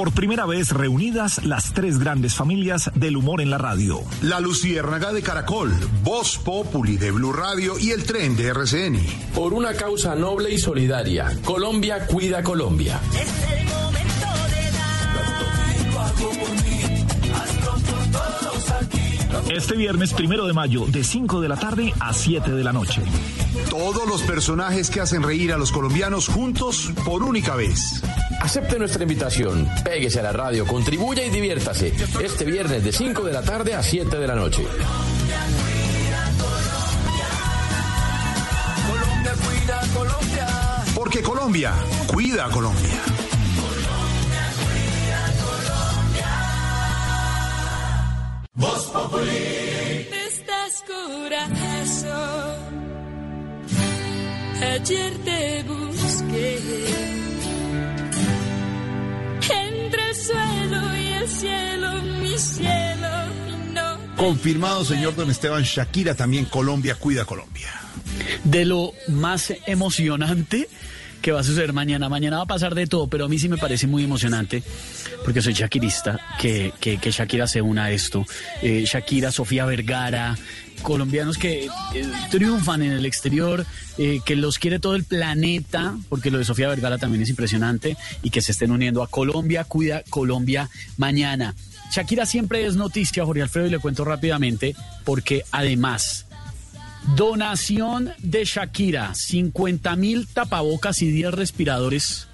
Por 0.00 0.12
primera 0.12 0.46
vez 0.46 0.70
reunidas 0.70 1.44
las 1.44 1.74
tres 1.74 1.98
grandes 1.98 2.34
familias 2.34 2.90
del 2.94 3.18
humor 3.18 3.42
en 3.42 3.50
la 3.50 3.58
radio. 3.58 4.00
La 4.22 4.40
Luciérnaga 4.40 5.12
de 5.12 5.20
Caracol, 5.20 5.70
Voz 6.02 6.38
Populi 6.38 6.96
de 6.96 7.10
Blue 7.10 7.34
Radio 7.34 7.78
y 7.78 7.90
el 7.90 8.04
tren 8.04 8.34
de 8.34 8.46
RCN. 8.46 8.98
Por 9.34 9.52
una 9.52 9.74
causa 9.74 10.14
noble 10.14 10.54
y 10.54 10.58
solidaria, 10.58 11.38
Colombia 11.44 12.06
cuida 12.06 12.42
Colombia. 12.42 12.98
Este 19.50 19.76
viernes 19.76 20.12
primero 20.12 20.46
de 20.46 20.52
mayo, 20.52 20.86
de 20.86 21.04
5 21.04 21.40
de 21.40 21.48
la 21.48 21.56
tarde 21.56 21.92
a 22.00 22.12
7 22.12 22.50
de 22.52 22.64
la 22.64 22.72
noche. 22.72 23.02
Todos 23.68 24.06
los 24.08 24.22
personajes 24.22 24.90
que 24.90 25.00
hacen 25.00 25.22
reír 25.22 25.52
a 25.52 25.58
los 25.58 25.72
colombianos 25.72 26.28
juntos 26.28 26.92
por 27.04 27.22
única 27.22 27.56
vez. 27.56 28.02
Acepte 28.40 28.78
nuestra 28.78 29.02
invitación, 29.02 29.68
péguese 29.84 30.20
a 30.20 30.22
la 30.22 30.32
radio, 30.32 30.66
contribuya 30.66 31.24
y 31.24 31.30
diviértase. 31.30 31.92
Este 32.22 32.44
viernes 32.44 32.84
de 32.84 32.92
5 32.92 33.22
de 33.22 33.32
la 33.32 33.42
tarde 33.42 33.74
a 33.74 33.82
7 33.82 34.18
de 34.18 34.26
la 34.26 34.34
noche. 34.34 34.64
Colombia 38.88 39.32
cuida 39.46 39.80
a 39.80 39.86
Colombia. 39.88 40.46
Porque 40.94 41.22
Colombia 41.22 41.72
cuida 42.06 42.46
a 42.46 42.50
Colombia. 42.50 43.19
Voz 48.60 48.84
Populi. 48.92 50.06
Estás 50.28 50.84
corazo. 50.86 52.18
Ayer 54.60 55.12
te 55.24 55.62
busqué. 55.62 56.58
Entre 59.50 60.08
el 60.10 60.14
suelo 60.14 60.96
y 60.98 61.06
el 61.06 61.28
cielo, 61.28 62.02
mi 62.20 62.36
cielo. 62.36 63.08
no 63.72 63.98
Confirmado, 64.16 64.84
señor 64.84 65.16
Don 65.16 65.30
Esteban 65.30 65.62
Shakira, 65.62 66.14
también 66.14 66.44
Colombia 66.44 66.96
cuida 66.96 67.24
Colombia. 67.24 67.70
De 68.44 68.66
lo 68.66 68.92
más 69.08 69.54
emocionante 69.66 70.68
que 71.20 71.32
va 71.32 71.40
a 71.40 71.44
suceder 71.44 71.72
mañana. 71.72 72.08
Mañana 72.08 72.38
va 72.38 72.42
a 72.44 72.46
pasar 72.46 72.74
de 72.74 72.86
todo, 72.86 73.08
pero 73.08 73.24
a 73.24 73.28
mí 73.28 73.38
sí 73.38 73.48
me 73.48 73.56
parece 73.56 73.86
muy 73.86 74.04
emocionante, 74.04 74.62
porque 75.24 75.42
soy 75.42 75.52
shakirista, 75.52 76.18
que, 76.38 76.72
que, 76.80 76.98
Shakira 77.10 77.46
se 77.46 77.62
una 77.62 77.84
a 77.84 77.90
esto. 77.90 78.24
Eh, 78.62 78.84
Shakira, 78.86 79.30
Sofía 79.30 79.64
Vergara, 79.66 80.36
colombianos 80.82 81.38
que 81.38 81.66
eh, 81.66 81.70
triunfan 82.30 82.82
en 82.82 82.92
el 82.92 83.04
exterior, 83.04 83.66
eh, 83.98 84.20
que 84.24 84.36
los 84.36 84.58
quiere 84.58 84.78
todo 84.78 84.94
el 84.94 85.04
planeta, 85.04 85.96
porque 86.08 86.30
lo 86.30 86.38
de 86.38 86.44
Sofía 86.44 86.68
Vergara 86.68 86.98
también 86.98 87.22
es 87.22 87.28
impresionante, 87.28 87.96
y 88.22 88.30
que 88.30 88.40
se 88.40 88.52
estén 88.52 88.70
uniendo 88.70 89.02
a 89.02 89.08
Colombia, 89.08 89.64
cuida 89.64 90.02
Colombia 90.08 90.70
mañana. 90.96 91.54
Shakira 91.92 92.24
siempre 92.24 92.66
es 92.66 92.76
noticia, 92.76 93.24
Jorge 93.24 93.42
Alfredo, 93.42 93.66
y 93.66 93.70
le 93.70 93.78
cuento 93.78 94.04
rápidamente, 94.04 94.74
porque 95.04 95.44
además... 95.50 96.26
Donación 97.16 98.12
de 98.18 98.44
Shakira, 98.44 99.14
50 99.14 99.96
mil 99.96 100.26
tapabocas 100.26 101.02
y 101.02 101.10
10 101.10 101.32
respiradores 101.32 102.28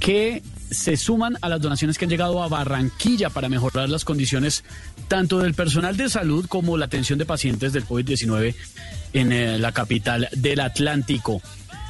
que 0.00 0.42
se 0.70 0.96
suman 0.96 1.36
a 1.40 1.48
las 1.48 1.60
donaciones 1.60 1.98
que 1.98 2.04
han 2.04 2.10
llegado 2.10 2.42
a 2.42 2.48
Barranquilla 2.48 3.30
para 3.30 3.48
mejorar 3.48 3.88
las 3.88 4.04
condiciones 4.04 4.64
tanto 5.08 5.38
del 5.40 5.54
personal 5.54 5.96
de 5.96 6.08
salud 6.08 6.46
como 6.46 6.76
la 6.76 6.86
atención 6.86 7.18
de 7.18 7.26
pacientes 7.26 7.72
del 7.72 7.86
COVID-19 7.86 8.54
en 9.12 9.32
eh, 9.32 9.58
la 9.58 9.72
capital 9.72 10.28
del 10.32 10.60
Atlántico. 10.60 11.42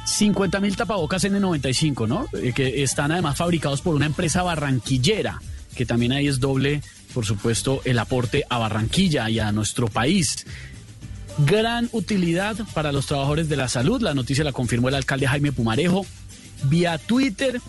50 0.05 0.59
mil 0.59 0.75
tapabocas 0.75 1.23
N95, 1.23 2.07
¿no? 2.07 2.27
Eh, 2.33 2.53
que 2.53 2.81
están 2.81 3.11
además 3.11 3.37
fabricados 3.37 3.81
por 3.81 3.95
una 3.95 4.07
empresa 4.07 4.41
barranquillera, 4.41 5.39
que 5.75 5.85
también 5.85 6.11
ahí 6.11 6.27
es 6.27 6.39
doble, 6.39 6.81
por 7.13 7.25
supuesto, 7.25 7.81
el 7.85 7.99
aporte 7.99 8.43
a 8.49 8.57
Barranquilla 8.57 9.29
y 9.29 9.39
a 9.39 9.51
nuestro 9.51 9.87
país 9.87 10.45
gran 11.39 11.89
utilidad 11.91 12.57
para 12.73 12.91
los 12.91 13.05
trabajadores 13.05 13.49
de 13.49 13.57
la 13.57 13.67
salud. 13.67 14.01
La 14.01 14.13
noticia 14.13 14.43
la 14.43 14.51
confirmó 14.51 14.89
el 14.89 14.95
alcalde 14.95 15.27
Jaime 15.27 15.51
Pumarejo 15.51 16.05
vía 16.63 16.97
Twitter. 16.97 17.61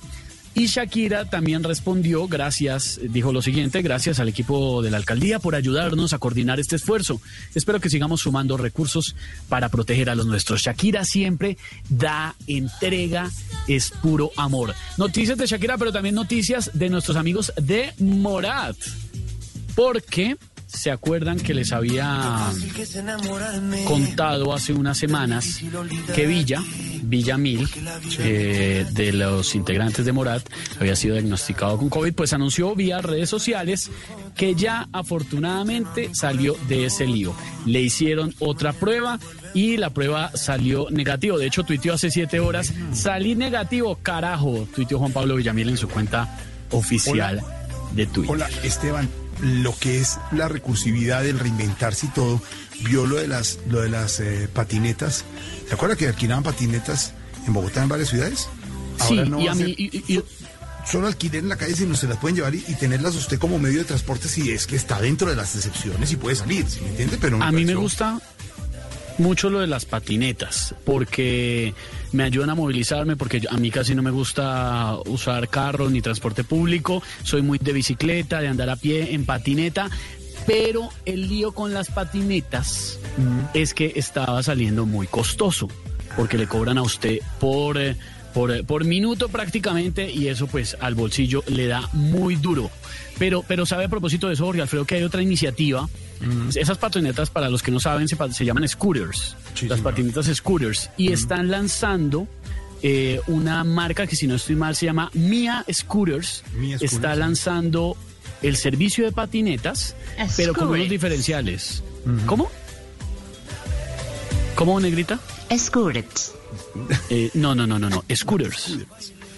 Y 0.54 0.66
Shakira 0.66 1.24
también 1.24 1.64
respondió, 1.64 2.28
gracias, 2.28 3.00
dijo 3.02 3.32
lo 3.32 3.40
siguiente, 3.40 3.80
gracias 3.80 4.20
al 4.20 4.28
equipo 4.28 4.82
de 4.82 4.90
la 4.90 4.98
alcaldía 4.98 5.38
por 5.38 5.54
ayudarnos 5.54 6.12
a 6.12 6.18
coordinar 6.18 6.60
este 6.60 6.76
esfuerzo. 6.76 7.22
Espero 7.54 7.80
que 7.80 7.88
sigamos 7.88 8.20
sumando 8.20 8.58
recursos 8.58 9.16
para 9.48 9.70
proteger 9.70 10.10
a 10.10 10.14
los 10.14 10.26
nuestros. 10.26 10.60
Shakira 10.60 11.06
siempre 11.06 11.56
da 11.88 12.34
entrega, 12.46 13.30
es 13.66 13.92
puro 14.02 14.30
amor. 14.36 14.74
Noticias 14.98 15.38
de 15.38 15.46
Shakira, 15.46 15.78
pero 15.78 15.90
también 15.90 16.14
noticias 16.14 16.70
de 16.74 16.90
nuestros 16.90 17.16
amigos 17.16 17.50
de 17.56 17.94
Morat. 17.98 18.76
Porque 19.74 20.36
se 20.72 20.90
acuerdan 20.90 21.38
que 21.38 21.54
les 21.54 21.72
había 21.72 22.50
contado 23.84 24.52
hace 24.52 24.72
unas 24.72 24.98
semanas 24.98 25.60
que 26.14 26.26
Villa, 26.26 26.62
Villa 27.02 27.36
Mil, 27.36 27.68
eh, 28.18 28.86
de 28.90 29.12
los 29.12 29.54
integrantes 29.54 30.04
de 30.04 30.12
Morat, 30.12 30.42
había 30.80 30.96
sido 30.96 31.14
diagnosticado 31.14 31.76
con 31.76 31.90
COVID, 31.90 32.14
pues 32.14 32.32
anunció 32.32 32.74
vía 32.74 33.00
redes 33.02 33.28
sociales 33.28 33.90
que 34.34 34.54
ya 34.54 34.88
afortunadamente 34.92 36.10
salió 36.14 36.56
de 36.68 36.86
ese 36.86 37.06
lío. 37.06 37.34
Le 37.66 37.82
hicieron 37.82 38.34
otra 38.38 38.72
prueba 38.72 39.18
y 39.54 39.76
la 39.76 39.90
prueba 39.90 40.30
salió 40.34 40.88
negativo. 40.90 41.38
De 41.38 41.46
hecho, 41.46 41.64
tuiteó 41.64 41.94
hace 41.94 42.10
siete 42.10 42.40
horas, 42.40 42.72
salí 42.92 43.34
negativo, 43.34 43.96
carajo, 44.02 44.66
tuiteó 44.74 44.98
Juan 44.98 45.12
Pablo 45.12 45.36
Villamil 45.36 45.68
en 45.68 45.76
su 45.76 45.88
cuenta 45.88 46.38
oficial 46.70 47.40
Hola. 47.42 47.90
de 47.92 48.06
Twitter. 48.06 48.34
Hola, 48.34 48.48
Esteban. 48.62 49.21
Lo 49.42 49.76
que 49.78 49.98
es 50.00 50.18
la 50.30 50.48
recursividad, 50.48 51.26
el 51.26 51.38
reinventarse 51.38 52.06
y 52.06 52.08
todo, 52.10 52.40
vio 52.84 53.06
lo 53.06 53.16
de 53.16 53.26
las, 53.28 53.58
lo 53.68 53.80
de 53.80 53.88
las 53.90 54.20
eh, 54.20 54.48
patinetas. 54.52 55.24
¿Se 55.68 55.74
acuerda 55.74 55.96
que 55.96 56.06
alquilaban 56.06 56.44
patinetas 56.44 57.12
en 57.46 57.52
Bogotá 57.52 57.82
en 57.82 57.88
varias 57.88 58.08
ciudades? 58.10 58.48
Sí, 59.08 59.18
Ahora 59.18 59.24
no 59.30 59.40
y 59.40 59.48
a 59.48 59.54
mí... 59.54 59.60
ser- 59.64 59.80
y- 59.80 60.04
y- 60.08 60.22
Solo 60.84 61.06
alquiler 61.06 61.44
en 61.44 61.48
la 61.48 61.54
calle 61.56 61.76
si 61.76 61.86
no 61.86 61.94
se 61.94 62.08
las 62.08 62.18
pueden 62.18 62.34
llevar 62.34 62.56
y, 62.56 62.58
tenerlas 62.60 63.14
usted 63.14 63.38
como 63.38 63.56
medio 63.56 63.78
de 63.78 63.84
transporte 63.84 64.28
si 64.28 64.50
es 64.50 64.66
que 64.66 64.74
está 64.74 65.00
dentro 65.00 65.30
de 65.30 65.36
las 65.36 65.54
excepciones 65.54 66.10
y 66.10 66.16
puede 66.16 66.34
salir, 66.34 66.68
¿sí 66.68 66.80
me 66.80 66.88
entiende? 66.88 67.18
Pero 67.20 67.36
A 67.36 67.52
mí 67.52 67.58
me 67.58 67.74
pareció- 67.74 67.80
gusta 67.80 68.20
mucho 69.18 69.50
lo 69.50 69.60
de 69.60 69.66
las 69.66 69.84
patinetas, 69.84 70.74
porque 70.84 71.74
me 72.12 72.24
ayudan 72.24 72.50
a 72.50 72.54
movilizarme, 72.54 73.16
porque 73.16 73.42
a 73.50 73.56
mí 73.56 73.70
casi 73.70 73.94
no 73.94 74.02
me 74.02 74.10
gusta 74.10 74.96
usar 75.06 75.48
carro 75.48 75.90
ni 75.90 76.00
transporte 76.00 76.44
público, 76.44 77.02
soy 77.22 77.42
muy 77.42 77.58
de 77.58 77.72
bicicleta, 77.72 78.40
de 78.40 78.48
andar 78.48 78.70
a 78.70 78.76
pie 78.76 79.14
en 79.14 79.24
patineta, 79.24 79.90
pero 80.46 80.88
el 81.04 81.28
lío 81.28 81.52
con 81.52 81.72
las 81.72 81.90
patinetas 81.90 82.98
es 83.54 83.74
que 83.74 83.92
estaba 83.96 84.42
saliendo 84.42 84.86
muy 84.86 85.06
costoso, 85.06 85.68
porque 86.16 86.38
le 86.38 86.46
cobran 86.46 86.78
a 86.78 86.82
usted 86.82 87.20
por... 87.38 87.78
eh, 87.78 87.96
por, 88.32 88.50
eh, 88.50 88.64
por 88.64 88.84
minuto 88.84 89.28
prácticamente 89.28 90.10
y 90.10 90.28
eso 90.28 90.46
pues 90.46 90.76
al 90.80 90.94
bolsillo 90.94 91.44
le 91.46 91.66
da 91.66 91.88
muy 91.92 92.36
duro. 92.36 92.70
Pero, 93.18 93.44
pero 93.46 93.66
sabe 93.66 93.84
a 93.84 93.88
propósito 93.88 94.28
de 94.28 94.34
eso, 94.34 94.44
Jorge 94.44 94.62
Alfredo, 94.62 94.84
que 94.84 94.96
hay 94.96 95.02
otra 95.02 95.22
iniciativa. 95.22 95.88
Esas 96.54 96.78
patinetas, 96.78 97.30
para 97.30 97.48
los 97.48 97.64
que 97.64 97.72
no 97.72 97.80
saben, 97.80 98.06
se, 98.06 98.16
se 98.32 98.44
llaman 98.44 98.68
scooters. 98.68 99.36
las 99.62 99.80
patinetas 99.80 100.26
scooters. 100.26 100.88
Y 100.96 101.12
están 101.12 101.50
lanzando 101.50 102.28
eh, 102.82 103.20
una 103.26 103.64
marca 103.64 104.06
que, 104.06 104.14
si 104.14 104.26
no 104.26 104.36
estoy 104.36 104.54
mal, 104.54 104.76
se 104.76 104.86
llama 104.86 105.10
Mia 105.14 105.64
Scooters. 105.70 106.44
Mia 106.54 106.78
Scooters, 106.78 106.92
está 106.92 107.14
sí. 107.14 107.18
lanzando 107.18 107.96
el 108.42 108.56
servicio 108.56 109.04
de 109.04 109.12
patinetas, 109.12 109.94
pero 110.36 110.54
con 110.54 110.68
unos 110.68 110.88
diferenciales. 110.88 111.82
¿Cómo? 112.26 112.50
¿Cómo, 114.54 114.80
negrita? 114.80 115.18
Scooters. 115.56 116.32
Eh, 117.10 117.30
no, 117.34 117.54
no, 117.54 117.66
no, 117.66 117.78
no, 117.78 117.88
no. 117.90 118.04
Scooters. 118.14 118.78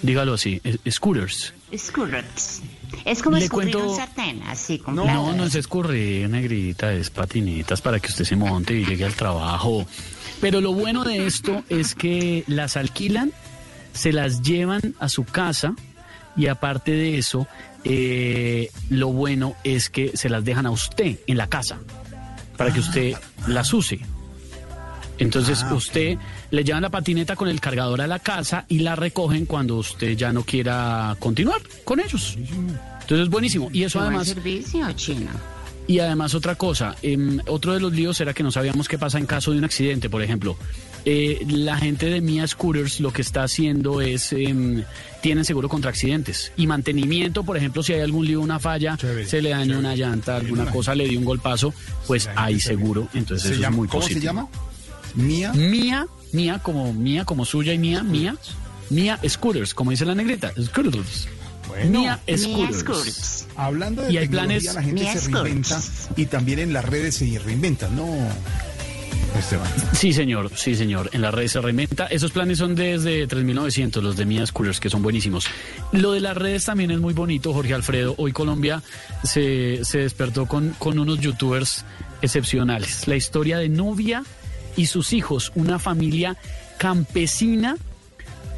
dígalo 0.03 0.35
así, 0.35 0.61
eh, 0.65 0.77
scooters. 0.91 1.55
Scooters. 1.77 2.61
Es 3.05 3.23
como 3.23 3.37
Le 3.39 3.45
escurrir 3.45 3.73
cuento- 3.75 3.91
un 3.91 3.97
sartén, 3.97 4.43
así, 4.45 4.79
con 4.79 4.95
No, 4.95 5.03
plata. 5.05 5.33
no 5.33 5.45
es 5.45 5.55
escurrir, 5.57 6.29
negrita, 6.29 6.93
es 6.93 7.11
patinetas 7.11 7.81
para 7.81 7.99
que 8.01 8.09
usted 8.09 8.25
se 8.25 8.37
monte 8.37 8.75
y 8.75 8.85
llegue 8.85 9.05
al 9.05 9.15
trabajo. 9.15 9.87
Pero 10.41 10.61
lo 10.61 10.73
bueno 10.73 11.05
de 11.05 11.27
esto 11.27 11.65
es 11.69 11.95
que 11.95 12.45
las 12.47 12.77
alquilan, 12.77 13.33
se 13.93 14.13
las 14.13 14.43
llevan 14.43 14.95
a 15.01 15.09
su 15.09 15.25
casa 15.25 15.75
y 16.37 16.47
aparte 16.49 16.93
de 16.93 17.19
eso, 17.19 17.47
eh, 17.85 18.71
lo 18.91 19.09
bueno 19.09 19.55
es 19.65 19.91
que 19.91 20.17
se 20.17 20.29
las 20.29 20.45
dejan 20.45 20.67
a 20.67 20.71
usted 20.71 21.19
en 21.27 21.37
la 21.37 21.49
casa 21.49 21.79
para 22.57 22.73
que 22.73 22.81
usted 22.81 23.15
las 23.49 23.73
use. 23.73 24.01
Entonces 25.19 25.63
Ah, 25.63 25.75
usted 25.75 26.19
le 26.51 26.65
llevan 26.65 26.83
la 26.83 26.91
patineta 26.91 27.37
con 27.37 27.49
el 27.49 27.61
cargador 27.61 28.01
a 28.01 28.07
la 28.07 28.19
casa 28.19 28.65
y 28.69 28.81
la 28.81 28.97
recogen 28.97 29.47
cuando 29.47 29.77
usted 29.77 30.17
ya 30.17 30.33
no 30.33 30.43
quiera 30.45 31.17
continuar 31.21 31.61
con 31.85 32.01
ellos. 32.01 32.37
Entonces 32.39 33.25
es 33.25 33.29
buenísimo. 33.29 33.69
Y 33.73 33.85
eso 33.85 33.99
¿Qué 33.99 34.05
buen 34.05 34.09
además... 34.17 34.29
servicio, 34.29 34.93
chino? 34.93 35.31
Y 35.87 35.99
además 35.99 36.35
otra 36.35 36.55
cosa, 36.55 36.97
em, 37.03 37.41
otro 37.47 37.75
de 37.75 37.81
los 37.81 37.93
líos 37.93 38.19
era 38.19 38.33
que 38.33 38.43
no 38.43 38.51
sabíamos 38.51 38.89
qué 38.89 38.97
pasa 38.99 39.19
en 39.19 39.27
caso 39.27 39.53
de 39.53 39.59
un 39.59 39.65
accidente, 39.65 40.09
por 40.09 40.23
ejemplo. 40.23 40.57
Eh, 41.05 41.45
la 41.47 41.77
gente 41.77 42.07
de 42.07 42.23
Mia 42.23 42.47
Scooters 42.47 43.01
lo 43.01 43.13
que 43.13 43.21
está 43.21 43.43
haciendo 43.43 44.01
es, 44.01 44.33
em, 44.33 44.83
tienen 45.21 45.45
seguro 45.45 45.69
contra 45.69 45.91
accidentes 45.91 46.53
y 46.57 46.67
mantenimiento, 46.67 47.45
por 47.45 47.59
ejemplo, 47.59 47.83
si 47.83 47.93
hay 47.93 48.01
algún 48.01 48.25
lío, 48.25 48.41
una 48.41 48.59
falla, 48.59 48.97
se 49.27 49.43
le 49.43 49.51
daña 49.51 49.77
una 49.79 49.95
llanta, 49.95 50.37
alguna 50.37 50.65
cosa, 50.71 50.95
le 50.95 51.07
dio 51.07 51.19
un 51.19 51.27
golpazo, 51.27 51.75
pues 52.07 52.31
hay 52.35 52.59
seguro, 52.61 53.07
entonces 53.13 53.49
Se 53.49 53.53
eso 53.53 53.61
llama- 53.61 53.75
es 53.75 53.79
muy 53.81 53.89
¿Cómo 53.89 54.03
se 54.09 54.19
llama? 54.21 54.49
Mía. 55.15 55.53
Mía, 55.53 56.07
mía 56.33 56.61
como 56.63 56.93
mía, 56.93 57.25
como 57.25 57.45
suya 57.45 57.73
y 57.73 57.79
mía, 57.79 58.03
mía, 58.03 58.37
mía 58.91 59.19
Scooters, 59.29 59.75
como 59.75 59.91
dice 59.93 60.05
la 60.05 60.15
negrita, 60.15 60.53
Scooters. 60.61 61.29
Mía 61.89 62.21
Scooters. 62.73 63.47
Hablando 63.57 64.03
de 64.03 64.13
Y 64.13 64.17
hay 64.19 64.29
tecnología, 64.29 64.59
planes- 64.61 64.75
la 64.75 64.83
gente 64.83 65.05
se 65.13 65.21
Scooters. 65.21 65.33
reinventa 65.45 65.81
y 66.17 66.27
también 66.27 66.59
en 66.59 66.73
las 66.73 66.85
redes 66.85 67.15
se 67.17 67.39
reinventan, 67.39 67.95
¿no? 67.97 68.07
Esteban. 69.39 69.67
Sí, 69.93 70.13
señor, 70.13 70.53
sí, 70.55 70.77
señor. 70.77 71.11
En 71.13 71.21
la 71.21 71.33
red 71.33 71.49
se 71.49 71.61
reinventa. 71.61 72.07
Esos 72.07 72.31
planes 72.31 72.59
son 72.59 72.77
desde 72.77 73.27
3900, 73.27 74.01
los 74.03 74.17
de 74.17 74.25
Mia 74.27 74.47
Scooters, 74.47 74.79
que 74.79 74.89
son 74.89 75.03
buenísimos. 75.03 75.47
Lo 75.91 76.13
de 76.13 76.21
las 76.21 76.37
redes 76.37 76.65
también 76.65 76.93
es 76.93 77.01
muy 77.01 77.15
bonito, 77.15 77.53
Jorge 77.53 77.75
Alfredo. 77.75 78.15
Hoy 78.19 78.31
Colombia 78.33 78.81
se, 79.25 79.81
se 79.85 79.99
despertó 79.99 80.47
con, 80.47 80.71
con 80.79 81.01
unos 81.01 81.19
youtubers 81.19 81.85
excepcionales. 82.23 83.09
La 83.09 83.17
historia 83.17 83.59
de 83.59 83.69
Nubia 83.69 84.23
y 84.77 84.87
sus 84.87 85.13
hijos, 85.13 85.53
una 85.55 85.79
familia 85.79 86.37
campesina 86.79 87.77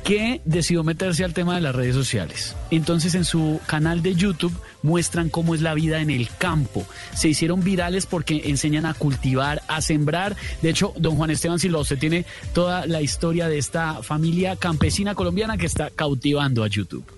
que 0.07 0.41
decidió 0.45 0.85
meterse 0.85 1.25
al 1.25 1.35
tema 1.35 1.57
de 1.57 1.61
las 1.61 1.75
redes 1.75 1.97
sociales. 1.97 2.55
Entonces 2.71 3.17
en 3.17 3.25
su 3.25 3.61
canal 3.67 4.03
de 4.03 4.15
YouTube 4.15 4.57
muestran 4.85 5.31
cómo 5.31 5.53
es 5.53 5.63
la 5.63 5.75
vida 5.75 6.01
en 6.01 6.11
el 6.11 6.29
campo. 6.39 6.87
Se 7.13 7.29
hicieron 7.29 7.65
virales 7.65 8.07
porque 8.07 8.43
enseñan 8.45 8.87
a 8.87 8.95
cultivar, 8.95 9.63
a 9.67 9.81
sembrar. 9.81 10.37
De 10.63 10.71
hecho, 10.71 10.95
don 10.97 11.17
Juan 11.17 11.31
Esteban 11.31 11.59
Silva, 11.59 11.81
usted 11.81 11.99
tiene 11.99 12.25
toda 12.55 12.87
la 12.87 13.03
historia 13.03 13.49
de 13.49 13.59
esta 13.59 14.01
familia 14.05 14.55
campesina 14.55 15.17
colombiana 15.17 15.57
que 15.57 15.67
está 15.67 15.91
cautivando 15.91 16.63
a 16.63 16.69
YouTube. 16.69 17.16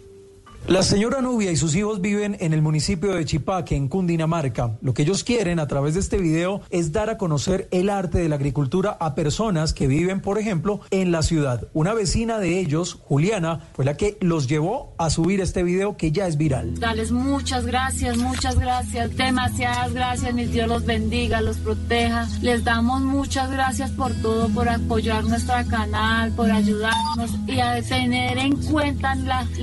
La 0.69 0.83
señora 0.83 1.23
Nubia 1.23 1.51
y 1.51 1.57
sus 1.57 1.75
hijos 1.75 2.03
viven 2.03 2.37
en 2.41 2.53
el 2.53 2.61
municipio 2.61 3.15
de 3.15 3.25
Chipaque, 3.25 3.75
en 3.75 3.89
Cundinamarca. 3.89 4.77
Lo 4.83 4.93
que 4.93 5.01
ellos 5.01 5.25
quieren 5.25 5.61
a 5.61 5.67
través 5.67 5.95
de 5.95 6.01
este 6.01 6.19
video 6.19 6.61
es 6.69 6.93
dar 6.93 7.09
a 7.09 7.17
conocer 7.17 7.69
el 7.71 7.89
arte 7.89 8.19
de 8.19 8.29
la 8.29 8.35
agricultura 8.35 8.95
a 9.01 9.15
personas 9.15 9.73
que 9.73 9.87
viven, 9.87 10.21
por 10.21 10.39
ejemplo, 10.39 10.83
en 10.91 11.11
la 11.11 11.23
ciudad. 11.23 11.69
Una 11.73 11.95
vecina 11.95 12.39
de 12.39 12.61
ellos, 12.61 12.99
Juliana, 13.03 13.61
fue 13.73 13.87
la 13.87 13.97
que 13.97 14.19
los 14.21 14.47
llevó 14.47 14.93
a 14.99 15.09
subir 15.09 15.41
este 15.41 15.63
video 15.63 15.97
que 15.97 16.13
ya 16.13 16.27
es 16.27 16.37
viral. 16.37 16.79
Darles 16.79 17.13
muchas 17.13 17.65
gracias, 17.65 18.19
muchas 18.19 18.59
gracias, 18.59 19.17
demasiadas 19.17 19.95
gracias, 19.95 20.35
mi 20.35 20.45
Dios 20.45 20.69
los 20.69 20.85
bendiga, 20.85 21.41
los 21.41 21.57
proteja. 21.57 22.29
Les 22.43 22.63
damos 22.63 23.01
muchas 23.01 23.51
gracias 23.51 23.91
por 23.93 24.13
todo, 24.21 24.51
por 24.51 24.69
apoyar 24.69 25.25
nuestro 25.25 25.55
canal, 25.71 26.31
por 26.33 26.51
ayudarnos 26.51 27.31
y 27.47 27.59
a 27.59 27.81
tener 27.81 28.37
en 28.37 28.55
cuenta 28.65 29.15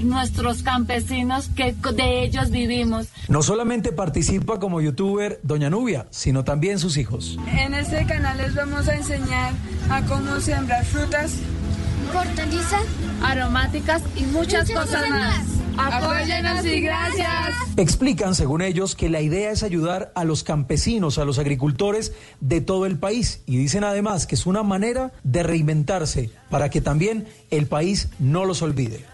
nuestros 0.02 0.64
campesinos 0.64 0.95
que 1.56 1.74
de 1.94 2.24
ellos 2.24 2.50
vivimos. 2.50 3.08
No 3.28 3.42
solamente 3.42 3.92
participa 3.92 4.60
como 4.60 4.82
youtuber 4.82 5.40
Doña 5.44 5.70
Nubia, 5.70 6.08
sino 6.12 6.44
también 6.44 6.80
sus 6.80 6.98
hijos. 6.98 7.38
En 7.58 7.74
este 7.74 8.06
canal 8.06 8.38
les 8.38 8.56
vamos 8.56 8.88
a 8.88 8.96
enseñar 8.96 9.54
a 9.90 10.02
cómo 10.04 10.40
sembrar 10.40 10.86
frutas, 10.86 11.34
hortalizas, 12.18 12.84
aromáticas 13.24 14.02
y 14.16 14.24
muchas, 14.24 14.70
Muchas 14.70 14.86
cosas 14.86 15.10
más. 15.10 15.38
más. 15.48 16.66
Y 16.66 16.82
gracias. 16.82 17.54
Explican, 17.76 18.36
según 18.36 18.62
ellos, 18.62 18.96
que 18.96 19.10
la 19.10 19.22
idea 19.22 19.52
es 19.52 19.64
ayudar 19.64 20.12
a 20.16 20.24
los 20.24 20.44
campesinos, 20.44 21.18
a 21.18 21.26
los 21.26 21.38
agricultores 21.38 22.14
de 22.40 22.62
todo 22.62 22.86
el 22.86 22.98
país. 22.98 23.42
Y 23.46 23.58
dicen 23.58 23.84
además 23.84 24.26
que 24.26 24.36
es 24.36 24.46
una 24.46 24.64
manera 24.64 25.12
de 25.24 25.44
reinventarse 25.44 26.30
para 26.50 26.70
que 26.70 26.80
también 26.80 27.28
el 27.52 27.68
país 27.68 28.08
no 28.20 28.46
los 28.46 28.62
olvide. 28.62 29.06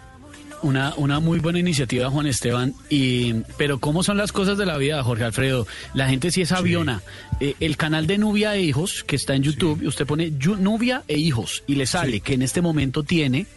Una, 0.63 0.93
una 0.97 1.19
muy 1.19 1.39
buena 1.39 1.59
iniciativa, 1.59 2.09
Juan 2.09 2.27
Esteban. 2.27 2.73
Y, 2.89 3.33
pero 3.57 3.79
¿cómo 3.79 4.03
son 4.03 4.17
las 4.17 4.31
cosas 4.31 4.57
de 4.57 4.65
la 4.65 4.77
vida, 4.77 5.03
Jorge 5.03 5.23
Alfredo? 5.23 5.67
La 5.93 6.07
gente 6.07 6.31
sí 6.31 6.41
es 6.41 6.51
aviona. 6.51 7.01
Eh, 7.39 7.55
el 7.59 7.77
canal 7.77 8.07
de 8.07 8.17
Nubia 8.17 8.55
e 8.55 8.61
Hijos, 8.61 9.03
que 9.03 9.15
está 9.15 9.33
en 9.35 9.43
YouTube, 9.43 9.85
usted 9.85 10.05
pone 10.05 10.31
Nubia 10.31 11.03
e 11.07 11.17
Hijos 11.17 11.63
y 11.67 11.75
le 11.75 11.85
sale 11.85 12.21
que 12.21 12.35
en 12.35 12.43
este 12.43 12.61
momento 12.61 13.03
tiene 13.03 13.47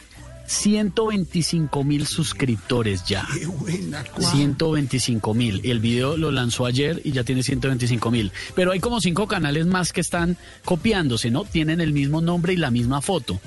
125 0.46 1.84
mil 1.84 2.06
suscriptores 2.06 3.04
ya. 3.04 3.26
Qué 3.32 3.46
buena 3.46 4.04
125 4.18 5.34
mil. 5.34 5.60
El 5.64 5.80
video 5.80 6.16
lo 6.16 6.30
lanzó 6.30 6.66
ayer 6.66 7.00
y 7.04 7.12
ya 7.12 7.24
tiene 7.24 7.42
125 7.42 8.10
mil. 8.10 8.32
Pero 8.54 8.72
hay 8.72 8.80
como 8.80 9.00
cinco 9.00 9.26
canales 9.26 9.66
más 9.66 9.92
que 9.92 10.00
están 10.00 10.36
copiándose, 10.64 11.30
¿no? 11.30 11.44
Tienen 11.44 11.80
el 11.80 11.92
mismo 11.92 12.20
nombre 12.20 12.52
y 12.52 12.56
la 12.56 12.70
misma 12.70 13.00
foto. 13.00 13.40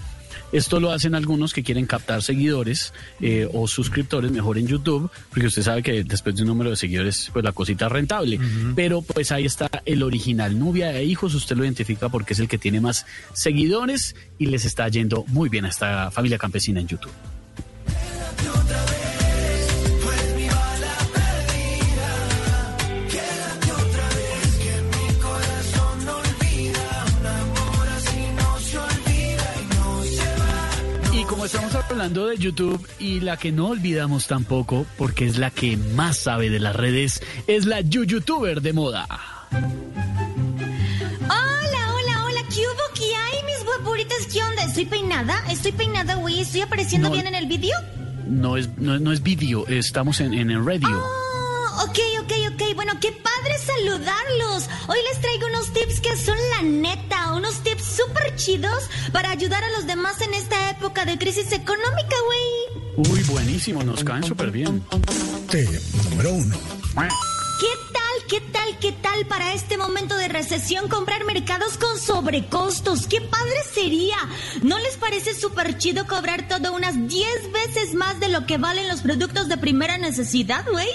Esto 0.52 0.80
lo 0.80 0.92
hacen 0.92 1.16
algunos 1.16 1.54
que 1.54 1.64
quieren 1.64 1.86
captar 1.86 2.22
seguidores 2.22 2.94
eh, 3.20 3.50
o 3.54 3.68
suscriptores 3.68 4.32
mejor 4.32 4.58
en 4.58 4.68
YouTube, 4.68 5.12
porque 5.30 5.48
usted 5.48 5.64
sabe 5.64 5.84
que 5.84 6.04
después 6.04 6.36
de 6.36 6.44
un 6.44 6.48
número 6.48 6.70
de 6.70 6.76
seguidores, 6.76 7.30
pues 7.34 7.44
la 7.44 7.52
cosita 7.52 7.88
es 7.88 7.92
rentable. 7.92 8.40
Pero 8.76 9.02
pues 9.02 9.32
ahí 9.32 9.46
está 9.46 9.70
el 9.86 10.04
original 10.04 10.58
Nubia 10.58 10.98
e 10.98 11.04
Hijos, 11.04 11.34
usted 11.34 11.58
lo 11.58 11.64
identifica 11.64 12.10
porque 12.10 12.34
es 12.34 12.40
el 12.40 12.48
que 12.48 12.58
tiene 12.58 12.82
más 12.82 13.06
seguidores 13.34 14.16
y 14.38 14.48
les 14.48 14.66
está 14.66 14.88
yendo 14.88 15.26
muy 15.28 15.50
bien 15.50 15.66
a 15.66 15.70
esta 15.70 16.12
familia 16.12 16.38
campesina 16.38 16.80
en 16.80 16.88
YouTube. 16.88 17.12
Estamos 31.48 31.74
hablando 31.76 32.28
de 32.28 32.38
YouTube 32.38 32.86
y 33.00 33.22
la 33.22 33.38
que 33.38 33.54
no 33.54 33.68
olvidamos 33.70 34.28
tampoco, 34.28 34.86
porque 34.98 35.26
es 35.26 35.38
la 35.38 35.50
que 35.50 35.78
más 35.78 36.18
sabe 36.18 36.50
de 36.50 36.60
las 36.60 36.76
redes, 36.76 37.22
es 37.48 37.66
la 37.66 37.80
YouTuber 37.80 38.62
de 38.62 38.74
moda. 38.74 39.08
Hola, 41.22 41.94
hola, 41.94 42.26
hola, 42.26 42.42
¿qué 42.54 42.60
hubo? 42.60 42.94
¿Qué 42.94 43.16
hay, 43.16 43.44
mis 43.46 43.64
guapuritas? 43.64 44.28
¿Qué 44.32 44.44
onda? 44.44 44.64
¿Estoy 44.66 44.86
peinada? 44.88 45.42
¿Estoy 45.50 45.72
peinada, 45.72 46.16
güey? 46.16 46.42
¿Estoy 46.42 46.62
apareciendo 46.62 47.08
No. 47.08 47.14
bien 47.14 47.28
en 47.28 47.36
el 47.36 47.46
vídeo? 47.48 47.78
No 48.28 48.58
es, 48.58 48.68
no, 48.78 49.00
no 49.00 49.14
es 49.14 49.24
vídeo, 49.24 49.66
estamos 49.68 50.20
en, 50.20 50.34
en 50.34 50.52
el 50.52 50.66
radio. 50.66 50.90
Oh, 50.90 51.86
ok, 51.86 51.98
ok, 52.24 52.32
ok. 52.54 52.76
Bueno, 52.76 52.92
qué 53.00 53.14
padre 53.14 53.37
saludarlos. 53.68 54.70
Hoy 54.88 54.98
les 55.10 55.22
traigo 55.22 55.48
unos 55.48 55.72
tips 55.74 56.00
que 56.02 56.16
son 56.18 56.38
la 56.56 56.62
neta, 56.64 57.34
unos 57.34 57.62
tips 57.64 57.84
súper 57.84 58.36
chidos 58.36 58.90
para 59.12 59.32
ayudar 59.32 59.64
a 59.64 59.70
los 59.72 59.86
demás 59.86 60.22
en 60.22 60.34
esta 60.34 60.70
época 60.72 61.06
de 61.06 61.18
crisis 61.18 61.52
económica, 61.52 62.16
güey. 62.26 63.10
Uy, 63.12 63.24
buenísimo, 63.24 63.84
nos 63.84 64.04
caen 64.04 64.24
súper 64.24 64.52
bien. 64.52 64.84
Tip 65.50 65.70
número 66.10 66.32
uno. 66.34 66.56
¿Qué 68.28 68.42
tal, 68.42 68.78
qué 68.80 68.92
tal, 68.92 69.26
para 69.26 69.54
este 69.54 69.78
momento 69.78 70.18
de 70.18 70.28
recesión 70.28 70.90
comprar 70.90 71.24
mercados 71.24 71.78
con 71.78 71.98
sobrecostos? 71.98 73.08
¡Qué 73.08 73.22
padre 73.22 73.56
sería! 73.74 74.18
¿No 74.64 74.78
les 74.80 74.98
parece 74.98 75.34
súper 75.34 75.78
chido 75.78 76.06
cobrar 76.08 76.46
todo 76.50 76.74
unas 76.74 77.08
10 77.08 77.52
veces 77.54 77.94
más 77.94 78.20
de 78.20 78.28
lo 78.28 78.46
que 78.46 78.58
valen 78.58 78.90
los 78.90 79.00
productos 79.00 79.48
de 79.48 79.58
primera 79.58 79.98
necesidad, 79.98 80.66
güey? 80.70 80.90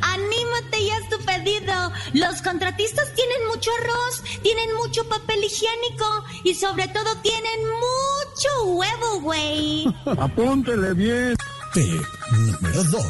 ¡Anímate 0.00 0.80
y 0.80 0.90
haz 0.90 1.08
tu 1.08 1.24
pedido! 1.24 1.92
Los 2.14 2.42
contratistas 2.42 3.14
tienen 3.14 3.46
mucho 3.46 3.70
arroz, 3.80 4.24
tienen 4.42 4.74
mucho 4.74 5.08
papel 5.08 5.44
higiénico 5.44 6.24
y 6.42 6.54
sobre 6.54 6.88
todo 6.88 7.14
tienen 7.22 7.60
mucho 7.64 8.64
huevo, 8.64 9.20
güey. 9.20 9.86
Apúntele 10.18 10.94
bien. 10.94 11.36
Tip 11.72 12.02
número 12.32 12.82
dos. 12.84 13.06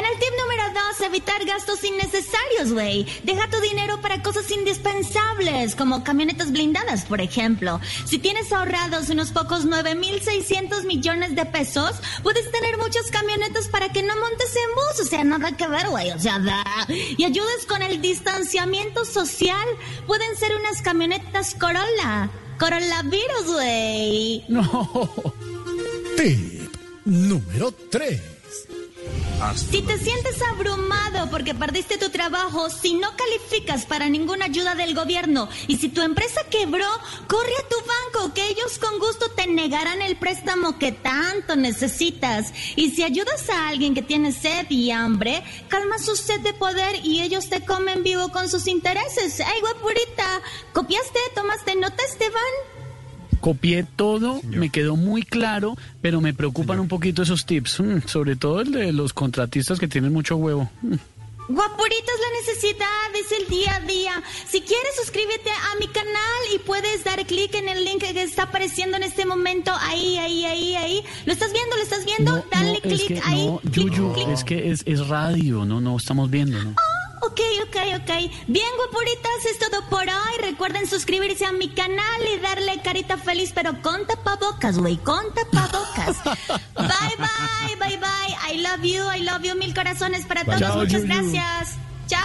En 0.00 0.06
el 0.06 0.18
tip 0.18 0.30
número 0.40 0.62
dos 0.72 1.00
evitar 1.02 1.44
gastos 1.44 1.84
innecesarios, 1.84 2.72
güey. 2.72 3.06
Deja 3.22 3.50
tu 3.50 3.60
dinero 3.60 4.00
para 4.00 4.22
cosas 4.22 4.50
indispensables, 4.50 5.76
como 5.76 6.02
camionetas 6.02 6.52
blindadas, 6.52 7.04
por 7.04 7.20
ejemplo. 7.20 7.78
Si 8.06 8.18
tienes 8.18 8.50
ahorrados 8.50 9.10
unos 9.10 9.30
pocos 9.30 9.66
9.600 9.66 10.84
millones 10.84 11.36
de 11.36 11.44
pesos, 11.44 11.96
puedes 12.22 12.50
tener 12.50 12.78
muchas 12.78 13.10
camionetas 13.10 13.68
para 13.68 13.92
que 13.92 14.02
no 14.02 14.16
montes 14.16 14.56
en 14.56 14.74
bus. 14.74 15.06
O 15.06 15.10
sea, 15.10 15.22
nada 15.22 15.54
que 15.54 15.68
ver, 15.68 15.90
güey. 15.90 16.12
O 16.12 16.18
sea, 16.18 16.38
da. 16.38 16.64
Y 16.88 17.22
ayudes 17.24 17.66
con 17.68 17.82
el 17.82 18.00
distanciamiento 18.00 19.04
social. 19.04 19.68
Pueden 20.06 20.34
ser 20.38 20.56
unas 20.56 20.80
camionetas 20.80 21.54
Corolla. 21.56 22.30
Coronavirus, 22.58 23.52
güey. 23.52 24.44
No. 24.48 25.10
Tip 26.16 26.74
número 27.04 27.70
3. 27.90 28.39
Si 29.56 29.80
te 29.80 29.96
sientes 29.98 30.42
abrumado 30.42 31.30
porque 31.30 31.54
perdiste 31.54 31.96
tu 31.96 32.10
trabajo, 32.10 32.68
si 32.68 32.92
no 32.94 33.08
calificas 33.16 33.86
para 33.86 34.06
ninguna 34.10 34.44
ayuda 34.44 34.74
del 34.74 34.94
gobierno 34.94 35.48
y 35.66 35.78
si 35.78 35.88
tu 35.88 36.02
empresa 36.02 36.42
quebró, 36.50 36.86
corre 37.26 37.52
a 37.58 37.68
tu 37.68 37.76
banco 37.76 38.34
que 38.34 38.46
ellos 38.48 38.78
con 38.78 38.98
gusto 38.98 39.30
te 39.30 39.46
negarán 39.46 40.02
el 40.02 40.16
préstamo 40.16 40.78
que 40.78 40.92
tanto 40.92 41.56
necesitas. 41.56 42.52
Y 42.76 42.90
si 42.90 43.02
ayudas 43.02 43.48
a 43.48 43.68
alguien 43.68 43.94
que 43.94 44.02
tiene 44.02 44.32
sed 44.32 44.66
y 44.68 44.90
hambre, 44.90 45.42
calma 45.68 45.98
su 45.98 46.16
sed 46.16 46.40
de 46.40 46.52
poder 46.52 46.96
y 47.02 47.22
ellos 47.22 47.48
te 47.48 47.64
comen 47.64 48.02
vivo 48.02 48.28
con 48.32 48.46
sus 48.50 48.66
intereses. 48.66 49.40
¡Ay, 49.40 49.60
guapurita! 49.62 50.42
¿Copiaste? 50.74 51.18
¿Tomaste 51.34 51.76
nota, 51.76 52.02
Esteban? 52.04 52.79
Copié 53.40 53.84
todo, 53.96 54.40
me 54.44 54.68
quedó 54.70 54.96
muy 54.96 55.22
claro, 55.22 55.76
pero 56.02 56.20
me 56.20 56.34
preocupan 56.34 56.78
un 56.80 56.88
poquito 56.88 57.22
esos 57.22 57.46
tips, 57.46 57.80
mm, 57.80 57.98
sobre 58.06 58.36
todo 58.36 58.60
el 58.60 58.70
de 58.72 58.92
los 58.92 59.12
contratistas 59.12 59.78
que 59.78 59.88
tienen 59.88 60.12
mucho 60.12 60.36
huevo. 60.36 60.70
Mm. 60.82 60.94
Guapurita 61.48 62.12
es 62.12 62.20
la 62.20 62.52
necesidad, 62.52 63.14
es 63.14 63.40
el 63.40 63.48
día 63.48 63.74
a 63.74 63.80
día. 63.80 64.22
Si 64.48 64.60
quieres, 64.60 64.94
suscríbete 65.02 65.50
a 65.50 65.78
mi 65.80 65.88
canal 65.88 66.40
y 66.54 66.58
puedes 66.60 67.02
dar 67.02 67.26
clic 67.26 67.52
en 67.56 67.68
el 67.68 67.84
link 67.84 68.02
que 68.04 68.22
está 68.22 68.44
apareciendo 68.44 68.96
en 68.96 69.02
este 69.02 69.26
momento. 69.26 69.72
Ahí, 69.80 70.16
ahí, 70.18 70.44
ahí, 70.44 70.76
ahí. 70.76 71.04
¿Lo 71.26 71.32
estás 71.32 71.52
viendo? 71.52 71.74
¿Lo 71.76 71.82
estás 71.82 72.04
viendo? 72.04 72.36
No, 72.36 72.44
Dale 72.52 72.66
no, 72.68 72.74
es 72.74 72.80
clic 72.82 73.08
que, 73.08 73.20
ahí. 73.24 73.46
no, 73.46 73.58
clic, 73.58 73.72
Yuyu, 73.72 74.12
clic. 74.12 74.28
es 74.28 74.44
que 74.44 74.70
es, 74.70 74.82
es 74.86 75.08
radio, 75.08 75.64
no, 75.64 75.80
no 75.80 75.96
estamos 75.96 76.30
viendo, 76.30 76.62
¿no? 76.62 76.74
Ok, 77.22 77.40
ok, 77.66 77.76
ok. 78.00 78.10
Bien, 78.46 78.68
guapuritas, 78.76 79.44
es 79.50 79.58
todo 79.58 79.86
por 79.88 80.02
hoy. 80.02 80.50
Recuerden 80.50 80.88
suscribirse 80.88 81.44
a 81.44 81.52
mi 81.52 81.68
canal 81.68 82.20
y 82.34 82.40
darle 82.40 82.80
carita 82.82 83.18
feliz, 83.18 83.52
pero 83.54 83.80
con 83.82 84.06
tapabocas, 84.06 84.78
güey, 84.78 84.96
con 84.96 85.22
tapabocas. 85.34 86.22
bye, 86.74 87.16
bye, 87.18 87.76
bye, 87.78 87.98
bye. 87.98 88.52
I 88.52 88.62
love 88.62 88.82
you, 88.82 89.02
I 89.14 89.22
love 89.22 89.42
you. 89.42 89.54
Mil 89.54 89.74
corazones 89.74 90.24
para 90.24 90.44
todos. 90.44 90.60
Chao, 90.60 90.76
Muchas 90.78 91.04
gracias. 91.04 91.76
Chao. 92.06 92.20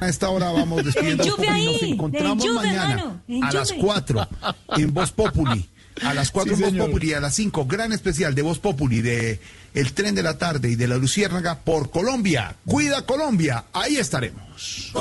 A 0.00 0.08
esta 0.08 0.30
hora 0.30 0.52
vamos 0.52 0.84
despidiendo. 0.84 1.24
Populi. 1.24 1.46
Nos 1.46 1.54
ahí, 1.54 1.90
encontramos 1.92 2.46
mañana 2.46 3.20
a 3.42 3.52
las 3.52 3.70
lluvia. 3.70 3.82
4 3.82 4.28
en 4.76 4.94
Voz 4.94 5.12
Populi. 5.12 5.68
A 6.04 6.14
las 6.14 6.30
4 6.30 6.56
Sí, 6.56 6.60
en 6.60 6.60
Voz 6.62 6.70
señor. 6.70 6.86
Populi, 6.86 7.12
a 7.12 7.20
las 7.20 7.34
5, 7.34 7.66
gran 7.66 7.92
especial 7.92 8.34
de 8.34 8.42
Voz 8.42 8.58
Populi, 8.58 9.02
de 9.02 9.40
El 9.74 9.92
Tren 9.92 10.14
de 10.14 10.22
la 10.22 10.38
Tarde 10.38 10.70
y 10.70 10.74
de 10.76 10.88
la 10.88 10.96
Luciérnaga 10.96 11.60
por 11.60 11.90
Colombia. 11.90 12.56
Cuida 12.64 13.04
Colombia, 13.04 13.64
ahí 13.72 13.96
estaremos. 13.96 14.92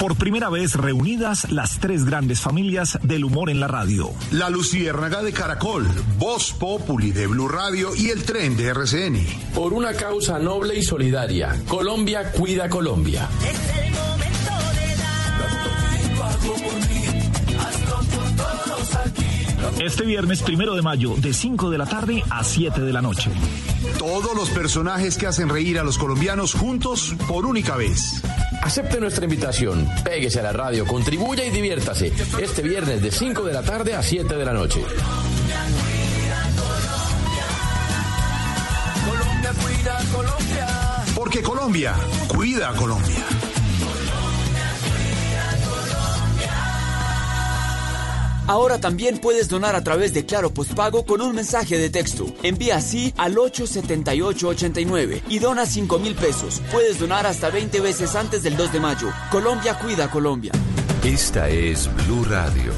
Por 0.00 0.14
primera 0.14 0.48
vez 0.48 0.74
reunidas 0.74 1.50
las 1.50 1.80
tres 1.80 2.04
grandes 2.04 2.40
familias 2.40 2.98
del 3.02 3.24
humor 3.24 3.50
en 3.50 3.58
la 3.58 3.66
radio. 3.66 4.10
La 4.30 4.48
Luciérnaga 4.48 5.22
de 5.24 5.32
Caracol, 5.32 5.88
Voz 6.18 6.52
Populi 6.52 7.10
de 7.10 7.26
Blue 7.26 7.48
Radio 7.48 7.96
y 7.96 8.10
el 8.10 8.22
tren 8.22 8.56
de 8.56 8.66
RCN. 8.68 9.26
Por 9.54 9.72
una 9.72 9.92
causa 9.94 10.38
noble 10.38 10.76
y 10.78 10.84
solidaria, 10.84 11.56
Colombia 11.66 12.30
cuida 12.30 12.68
Colombia. 12.68 13.28
Este 19.80 20.04
viernes 20.04 20.42
primero 20.42 20.74
de 20.74 20.82
mayo, 20.82 21.14
de 21.16 21.32
5 21.32 21.70
de 21.70 21.78
la 21.78 21.86
tarde 21.86 22.22
a 22.30 22.42
7 22.42 22.80
de 22.80 22.92
la 22.92 23.00
noche. 23.00 23.30
Todos 23.98 24.34
los 24.34 24.50
personajes 24.50 25.16
que 25.16 25.26
hacen 25.26 25.48
reír 25.48 25.78
a 25.78 25.84
los 25.84 25.98
colombianos 25.98 26.52
juntos 26.54 27.14
por 27.28 27.46
única 27.46 27.76
vez. 27.76 28.22
Acepte 28.60 29.00
nuestra 29.00 29.24
invitación, 29.24 29.88
péguese 30.04 30.40
a 30.40 30.42
la 30.42 30.52
radio, 30.52 30.84
contribuya 30.84 31.44
y 31.44 31.50
diviértase. 31.50 32.12
Este 32.40 32.62
viernes 32.62 33.00
de 33.02 33.10
5 33.12 33.44
de 33.44 33.52
la 33.52 33.62
tarde 33.62 33.94
a 33.94 34.02
7 34.02 34.34
de 34.34 34.44
la 34.44 34.52
noche. 34.52 34.82
Colombia 39.06 39.52
cuida 39.62 39.98
Colombia. 40.12 40.66
Porque 41.14 41.42
Colombia 41.42 41.94
cuida 42.28 42.70
a 42.70 42.74
Colombia. 42.74 43.24
Ahora 48.48 48.80
también 48.80 49.18
puedes 49.18 49.50
donar 49.50 49.76
a 49.76 49.84
través 49.84 50.14
de 50.14 50.24
Claro 50.24 50.50
Postpago 50.54 51.04
con 51.04 51.20
un 51.20 51.34
mensaje 51.34 51.76
de 51.76 51.90
texto. 51.90 52.24
Envía 52.42 52.76
así 52.76 53.12
al 53.18 53.36
87889 53.36 55.22
y 55.28 55.38
dona 55.38 55.66
5 55.66 55.98
mil 55.98 56.14
pesos. 56.14 56.62
Puedes 56.72 56.98
donar 56.98 57.26
hasta 57.26 57.50
20 57.50 57.78
veces 57.80 58.14
antes 58.16 58.42
del 58.42 58.56
2 58.56 58.72
de 58.72 58.80
mayo. 58.80 59.08
Colombia 59.30 59.78
cuida 59.78 60.10
Colombia. 60.10 60.52
Esta 61.04 61.50
es 61.50 61.90
Blue 62.06 62.24
Radio. 62.24 62.72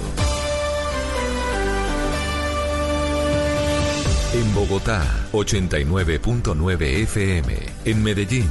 En 4.32 4.54
Bogotá, 4.54 5.04
89.9 5.32 6.82
FM. 7.02 7.54
En 7.84 8.02
Medellín, 8.02 8.50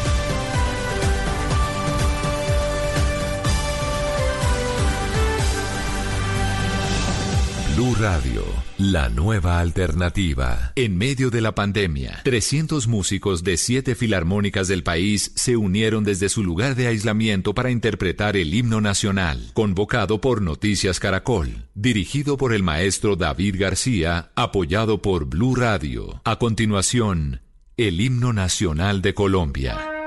Blue 7.81 7.95
Radio, 7.95 8.43
la 8.77 9.09
nueva 9.09 9.59
alternativa. 9.59 10.71
En 10.75 10.99
medio 10.99 11.31
de 11.31 11.41
la 11.41 11.55
pandemia, 11.55 12.21
300 12.23 12.87
músicos 12.87 13.43
de 13.43 13.57
siete 13.57 13.95
filarmónicas 13.95 14.67
del 14.67 14.83
país 14.83 15.31
se 15.33 15.57
unieron 15.57 16.03
desde 16.03 16.29
su 16.29 16.43
lugar 16.43 16.75
de 16.75 16.85
aislamiento 16.85 17.55
para 17.55 17.71
interpretar 17.71 18.37
el 18.37 18.53
himno 18.53 18.81
nacional, 18.81 19.49
convocado 19.53 20.21
por 20.21 20.43
Noticias 20.43 20.99
Caracol, 20.99 21.65
dirigido 21.73 22.37
por 22.37 22.53
el 22.53 22.61
maestro 22.61 23.15
David 23.15 23.55
García, 23.57 24.29
apoyado 24.35 25.01
por 25.01 25.25
Blue 25.25 25.55
Radio. 25.55 26.21
A 26.23 26.35
continuación, 26.37 27.41
el 27.77 27.99
himno 27.99 28.31
nacional 28.31 29.01
de 29.01 29.15
Colombia. 29.15 30.00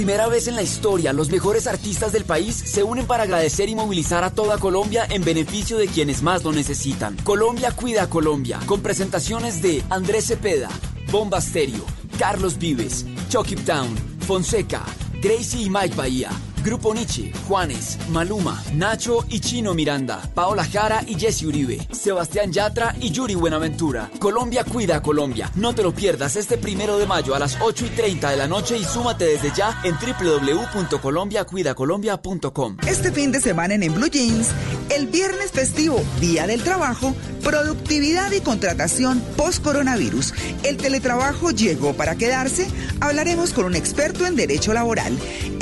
Primera 0.00 0.28
vez 0.28 0.48
en 0.48 0.56
la 0.56 0.62
historia, 0.62 1.12
los 1.12 1.28
mejores 1.28 1.66
artistas 1.66 2.10
del 2.10 2.24
país 2.24 2.56
se 2.56 2.82
unen 2.82 3.04
para 3.04 3.24
agradecer 3.24 3.68
y 3.68 3.74
movilizar 3.74 4.24
a 4.24 4.30
toda 4.30 4.56
Colombia 4.56 5.06
en 5.10 5.22
beneficio 5.22 5.76
de 5.76 5.88
quienes 5.88 6.22
más 6.22 6.42
lo 6.42 6.52
necesitan. 6.52 7.18
Colombia 7.22 7.70
cuida 7.72 8.04
a 8.04 8.08
Colombia, 8.08 8.58
con 8.64 8.80
presentaciones 8.80 9.60
de 9.60 9.84
Andrés 9.90 10.24
Cepeda, 10.28 10.70
Bomba 11.12 11.38
Stereo, 11.42 11.84
Carlos 12.18 12.56
Vives, 12.56 13.04
Chucky 13.28 13.56
Town, 13.56 13.94
Fonseca, 14.26 14.82
Gracie 15.20 15.60
y 15.60 15.68
Mike 15.68 15.94
Bahía. 15.94 16.30
Grupo 16.62 16.94
Nietzsche, 16.94 17.32
Juanes, 17.48 17.98
Maluma, 18.10 18.62
Nacho 18.74 19.24
y 19.28 19.40
Chino 19.40 19.74
Miranda, 19.74 20.20
Paola 20.34 20.64
Jara 20.64 21.02
y 21.06 21.18
Jesse 21.18 21.44
Uribe, 21.44 21.78
Sebastián 21.90 22.52
Yatra 22.52 22.94
y 23.00 23.10
Yuri 23.10 23.34
Buenaventura. 23.34 24.10
Colombia 24.18 24.64
cuida 24.64 25.00
Colombia. 25.02 25.50
No 25.54 25.74
te 25.74 25.82
lo 25.82 25.94
pierdas 25.94 26.36
este 26.36 26.58
primero 26.58 26.98
de 26.98 27.06
mayo 27.06 27.34
a 27.34 27.38
las 27.38 27.56
8 27.60 27.86
y 27.86 27.90
30 27.90 28.30
de 28.30 28.36
la 28.36 28.46
noche 28.46 28.76
y 28.76 28.84
súmate 28.84 29.24
desde 29.24 29.52
ya 29.54 29.80
en 29.84 29.94
www.colombiacuidacolombia.com. 29.96 32.76
Este 32.86 33.12
fin 33.12 33.32
de 33.32 33.40
semana 33.40 33.74
en, 33.74 33.82
en 33.82 33.94
Blue 33.94 34.10
Jeans, 34.10 34.48
el 34.90 35.06
viernes 35.06 35.52
festivo, 35.52 36.02
Día 36.20 36.46
del 36.46 36.62
Trabajo, 36.62 37.14
productividad 37.42 38.30
y 38.32 38.40
contratación 38.40 39.20
post-coronavirus. 39.36 40.34
El 40.62 40.76
teletrabajo 40.76 41.50
llegó 41.50 41.94
para 41.94 42.16
quedarse. 42.16 42.68
Hablaremos 43.00 43.52
con 43.52 43.64
un 43.64 43.74
experto 43.74 44.26
en 44.26 44.36
derecho 44.36 44.72
laboral. 44.72 45.18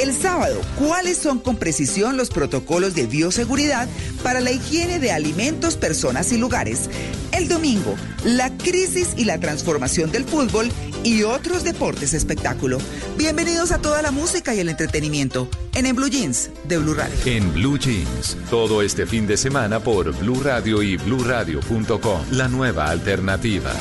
El 0.09 0.15
sábado, 0.15 0.59
cuáles 0.79 1.19
son 1.19 1.39
con 1.39 1.57
precisión 1.57 2.17
los 2.17 2.31
protocolos 2.31 2.95
de 2.95 3.07
bioseguridad 3.07 3.87
para 4.23 4.41
la 4.41 4.51
higiene 4.51 4.99
de 5.01 5.13
alimentos, 5.13 5.77
personas 5.77 6.33
y 6.33 6.39
lugares. 6.39 6.89
El 7.31 7.47
domingo, 7.47 7.95
la 8.25 8.57
crisis 8.57 9.11
y 9.19 9.27
la 9.27 9.39
transformación 9.39 10.11
del 10.11 10.25
fútbol 10.25 10.73
y 11.05 11.25
otros 11.25 11.63
deportes 11.63 12.15
espectáculo. 12.15 12.79
Bienvenidos 13.19 13.71
a 13.71 13.83
toda 13.83 14.01
la 14.01 14.11
música 14.11 14.55
y 14.55 14.61
el 14.61 14.71
entretenimiento 14.71 15.47
en 15.75 15.85
En 15.85 15.95
Blue 15.95 16.09
Jeans 16.09 16.53
de 16.65 16.79
Blue 16.79 16.95
Radio. 16.95 17.15
En 17.27 17.53
Blue 17.53 17.79
Jeans, 17.79 18.39
todo 18.49 18.81
este 18.81 19.05
fin 19.05 19.27
de 19.27 19.37
semana 19.37 19.79
por 19.79 20.17
Blue 20.17 20.41
Radio 20.43 20.83
y 20.83 20.97
bluradio.com, 20.97 22.23
la 22.31 22.49
nueva 22.49 22.89
alternativa. 22.89 23.75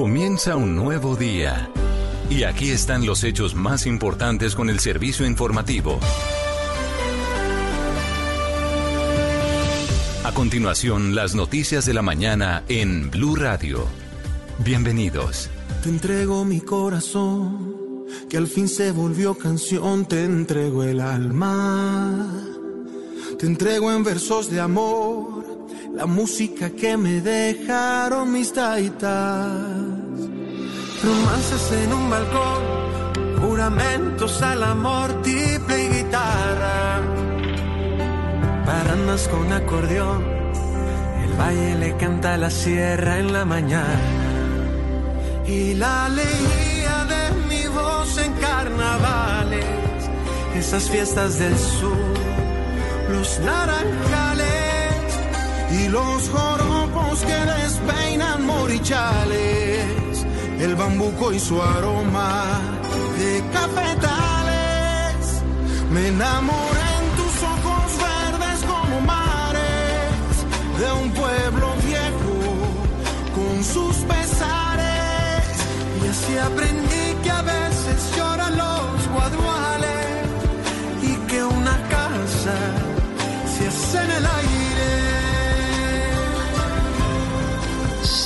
Comienza 0.00 0.56
un 0.56 0.76
nuevo 0.76 1.14
día. 1.14 1.68
Y 2.30 2.44
aquí 2.44 2.70
están 2.70 3.04
los 3.04 3.22
hechos 3.22 3.54
más 3.54 3.84
importantes 3.84 4.54
con 4.54 4.70
el 4.70 4.80
servicio 4.80 5.26
informativo. 5.26 6.00
A 10.24 10.32
continuación, 10.32 11.14
las 11.14 11.34
noticias 11.34 11.84
de 11.84 11.92
la 11.92 12.00
mañana 12.00 12.64
en 12.68 13.10
Blue 13.10 13.36
Radio. 13.36 13.86
Bienvenidos. 14.64 15.50
Te 15.82 15.90
entrego 15.90 16.46
mi 16.46 16.62
corazón, 16.62 18.06
que 18.30 18.38
al 18.38 18.46
fin 18.46 18.70
se 18.70 18.92
volvió 18.92 19.36
canción, 19.36 20.06
te 20.06 20.24
entrego 20.24 20.82
el 20.82 21.02
alma. 21.02 22.26
Te 23.38 23.44
entrego 23.44 23.92
en 23.92 24.02
versos 24.02 24.50
de 24.50 24.60
amor, 24.60 25.44
la 25.94 26.06
música 26.06 26.70
que 26.70 26.96
me 26.96 27.20
dejaron 27.20 28.32
mis 28.32 28.50
taitas. 28.50 29.89
Romances 31.02 31.72
en 31.72 31.92
un 31.94 32.10
balcón, 32.10 32.62
juramentos 33.40 34.42
al 34.42 34.62
amor, 34.62 35.22
triple 35.22 35.84
y 35.84 35.88
guitarra. 35.88 37.00
Paranas 38.66 39.26
con 39.28 39.50
acordeón, 39.50 40.22
el 41.24 41.40
valle 41.40 41.74
le 41.76 41.96
canta 41.96 42.34
a 42.34 42.36
la 42.36 42.50
sierra 42.50 43.18
en 43.18 43.32
la 43.32 43.46
mañana. 43.46 43.98
Y 45.46 45.72
la 45.74 46.04
alegría 46.04 47.06
de 47.12 47.22
mi 47.48 47.66
voz 47.66 48.18
en 48.18 48.32
carnavales, 48.34 49.64
esas 50.54 50.90
fiestas 50.90 51.38
del 51.38 51.56
sur, 51.56 51.96
los 53.10 53.40
naranjales 53.40 54.50
y 55.72 55.88
los 55.88 56.28
joropos 56.28 57.20
que 57.20 57.40
despeinan 57.62 58.44
morichales, 58.44 60.09
el 60.62 60.76
bambuco 60.76 61.32
y 61.32 61.40
su 61.40 61.60
aroma 61.62 62.60
de 63.18 63.42
cafetales. 63.52 65.42
Me 65.90 66.08
enamoré 66.08 66.86
en 67.00 67.06
tus 67.18 67.34
ojos 67.54 67.86
verdes 68.06 68.60
como 68.70 69.00
mares 69.00 70.34
de 70.78 70.92
un 71.02 71.10
pueblo 71.12 71.74
viejo 71.86 72.36
con 73.34 73.64
sus 73.64 73.96
pesares. 74.04 75.44
Y 76.02 76.08
así 76.08 76.38
aprendí 76.38 76.99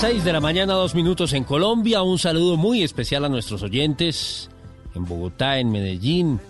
6 0.06 0.22
de 0.22 0.35
la 0.35 0.40
mañana, 0.40 0.74
dos 0.74 0.94
minutos 0.94 1.32
en 1.32 1.44
Colombia. 1.44 2.02
Un 2.02 2.18
saludo 2.18 2.59
muy 2.59 2.82
especial 2.82 3.24
a 3.24 3.31
nuestros 3.31 3.62
oyentes 3.62 4.51
en 4.94 5.06
Bogotá, 5.06 5.59
en 5.59 5.72
Medellín, 5.72 6.40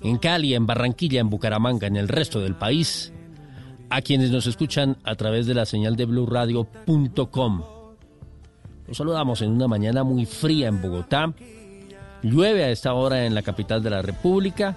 en 0.00 0.16
Cali, 0.16 0.54
en 0.54 0.66
Barranquilla, 0.66 1.20
en 1.20 1.28
Bucaramanga, 1.28 1.88
en 1.88 1.96
el 1.96 2.08
resto 2.08 2.40
del 2.40 2.54
país. 2.54 3.12
A 3.90 4.00
quienes 4.00 4.30
nos 4.30 4.46
escuchan 4.46 4.96
a 5.04 5.14
través 5.14 5.44
de 5.44 5.52
la 5.52 5.66
señal 5.66 5.94
de 5.94 6.06
blurradio.com. 6.06 7.62
Los 8.88 8.96
saludamos 8.96 9.42
en 9.42 9.50
una 9.50 9.68
mañana 9.68 10.02
muy 10.02 10.24
fría 10.24 10.68
en 10.68 10.80
Bogotá. 10.80 11.34
Llueve 12.22 12.64
a 12.64 12.70
esta 12.70 12.94
hora 12.94 13.26
en 13.26 13.34
la 13.34 13.42
capital 13.42 13.82
de 13.82 13.90
la 13.90 14.00
República. 14.00 14.74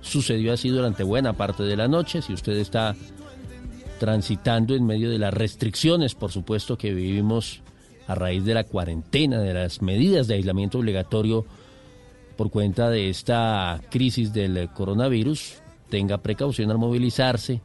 Sucedió 0.00 0.52
así 0.52 0.68
durante 0.68 1.04
buena 1.04 1.32
parte 1.34 1.62
de 1.62 1.76
la 1.76 1.86
noche. 1.86 2.22
Si 2.22 2.32
usted 2.32 2.54
está 2.54 2.96
transitando 4.00 4.74
en 4.74 4.86
medio 4.86 5.10
de 5.10 5.18
las 5.18 5.34
restricciones, 5.34 6.14
por 6.14 6.32
supuesto, 6.32 6.78
que 6.78 6.94
vivimos 6.94 7.60
a 8.06 8.14
raíz 8.14 8.46
de 8.46 8.54
la 8.54 8.64
cuarentena, 8.64 9.40
de 9.40 9.52
las 9.52 9.82
medidas 9.82 10.26
de 10.26 10.36
aislamiento 10.36 10.78
obligatorio 10.78 11.44
por 12.38 12.50
cuenta 12.50 12.88
de 12.88 13.10
esta 13.10 13.78
crisis 13.90 14.32
del 14.32 14.70
coronavirus, 14.70 15.56
tenga 15.90 16.16
precaución 16.16 16.70
al 16.70 16.78
movilizarse. 16.78 17.60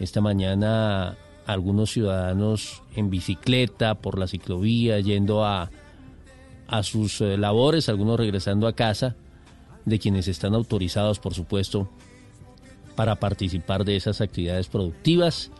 Esta 0.00 0.20
mañana 0.20 1.16
algunos 1.46 1.92
ciudadanos 1.92 2.82
en 2.96 3.08
bicicleta 3.08 3.94
por 3.94 4.18
la 4.18 4.26
ciclovía, 4.26 4.98
yendo 4.98 5.44
a, 5.44 5.70
a 6.66 6.82
sus 6.82 7.20
eh, 7.20 7.38
labores, 7.38 7.88
algunos 7.88 8.18
regresando 8.18 8.66
a 8.66 8.72
casa, 8.74 9.14
de 9.84 10.00
quienes 10.00 10.26
están 10.26 10.54
autorizados, 10.54 11.20
por 11.20 11.32
supuesto, 11.32 11.90
para 12.94 13.16
participar 13.16 13.84
de 13.84 13.96
esas 13.96 14.20
actividades 14.20 14.68
productivas, 14.68 15.50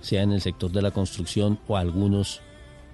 sea 0.00 0.22
en 0.22 0.32
el 0.32 0.40
sector 0.40 0.70
de 0.70 0.82
la 0.82 0.90
construcción 0.90 1.58
o 1.68 1.76
algunos 1.76 2.40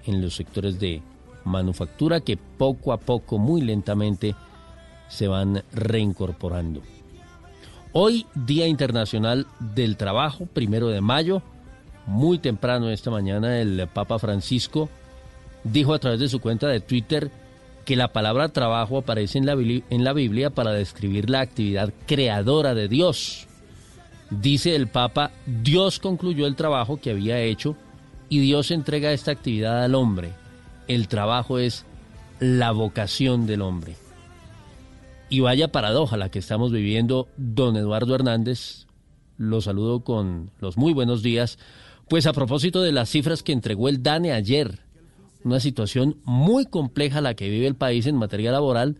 en 0.06 0.22
los 0.22 0.34
sectores 0.34 0.78
de 0.78 1.02
manufactura 1.44 2.20
que 2.20 2.36
poco 2.36 2.92
a 2.92 2.98
poco, 2.98 3.38
muy 3.38 3.60
lentamente, 3.60 4.34
se 5.08 5.28
van 5.28 5.62
reincorporando. 5.72 6.82
Hoy, 7.92 8.26
Día 8.34 8.66
Internacional 8.66 9.46
del 9.60 9.96
Trabajo, 9.96 10.46
primero 10.46 10.88
de 10.88 11.00
mayo, 11.00 11.42
muy 12.06 12.38
temprano 12.38 12.88
esta 12.90 13.10
mañana, 13.10 13.60
el 13.60 13.86
Papa 13.92 14.18
Francisco 14.18 14.88
dijo 15.64 15.94
a 15.94 15.98
través 15.98 16.20
de 16.20 16.28
su 16.28 16.40
cuenta 16.40 16.68
de 16.68 16.80
Twitter 16.80 17.30
que 17.84 17.96
la 17.96 18.12
palabra 18.12 18.48
trabajo 18.48 18.98
aparece 18.98 19.38
en 19.38 19.46
la, 19.46 20.12
Biblia 20.12 20.50
para 20.50 20.72
describir 20.72 21.28
la 21.28 21.40
actividad 21.40 21.92
creadora 22.06 22.74
de 22.74 22.88
Dios. 22.88 23.48
Dice 24.40 24.74
el 24.74 24.86
Papa, 24.86 25.30
Dios 25.46 25.98
concluyó 25.98 26.46
el 26.46 26.56
trabajo 26.56 26.98
que 26.98 27.10
había 27.10 27.40
hecho 27.40 27.76
y 28.30 28.40
Dios 28.40 28.70
entrega 28.70 29.12
esta 29.12 29.30
actividad 29.30 29.84
al 29.84 29.94
hombre. 29.94 30.32
El 30.88 31.06
trabajo 31.06 31.58
es 31.58 31.84
la 32.40 32.72
vocación 32.72 33.46
del 33.46 33.60
hombre. 33.60 33.94
Y 35.28 35.40
vaya 35.40 35.68
paradoja 35.68 36.16
la 36.16 36.30
que 36.30 36.38
estamos 36.38 36.72
viviendo, 36.72 37.28
don 37.36 37.76
Eduardo 37.76 38.14
Hernández. 38.14 38.86
Lo 39.36 39.60
saludo 39.60 40.00
con 40.00 40.50
los 40.60 40.78
muy 40.78 40.94
buenos 40.94 41.22
días. 41.22 41.58
Pues 42.08 42.26
a 42.26 42.32
propósito 42.32 42.80
de 42.80 42.92
las 42.92 43.10
cifras 43.10 43.42
que 43.42 43.52
entregó 43.52 43.90
el 43.90 44.02
DANE 44.02 44.32
ayer, 44.32 44.78
una 45.44 45.60
situación 45.60 46.16
muy 46.24 46.64
compleja 46.64 47.20
la 47.20 47.34
que 47.34 47.50
vive 47.50 47.66
el 47.66 47.74
país 47.74 48.06
en 48.06 48.16
materia 48.16 48.50
laboral, 48.50 48.96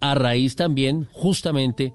a 0.00 0.16
raíz 0.16 0.56
también 0.56 1.06
justamente 1.12 1.94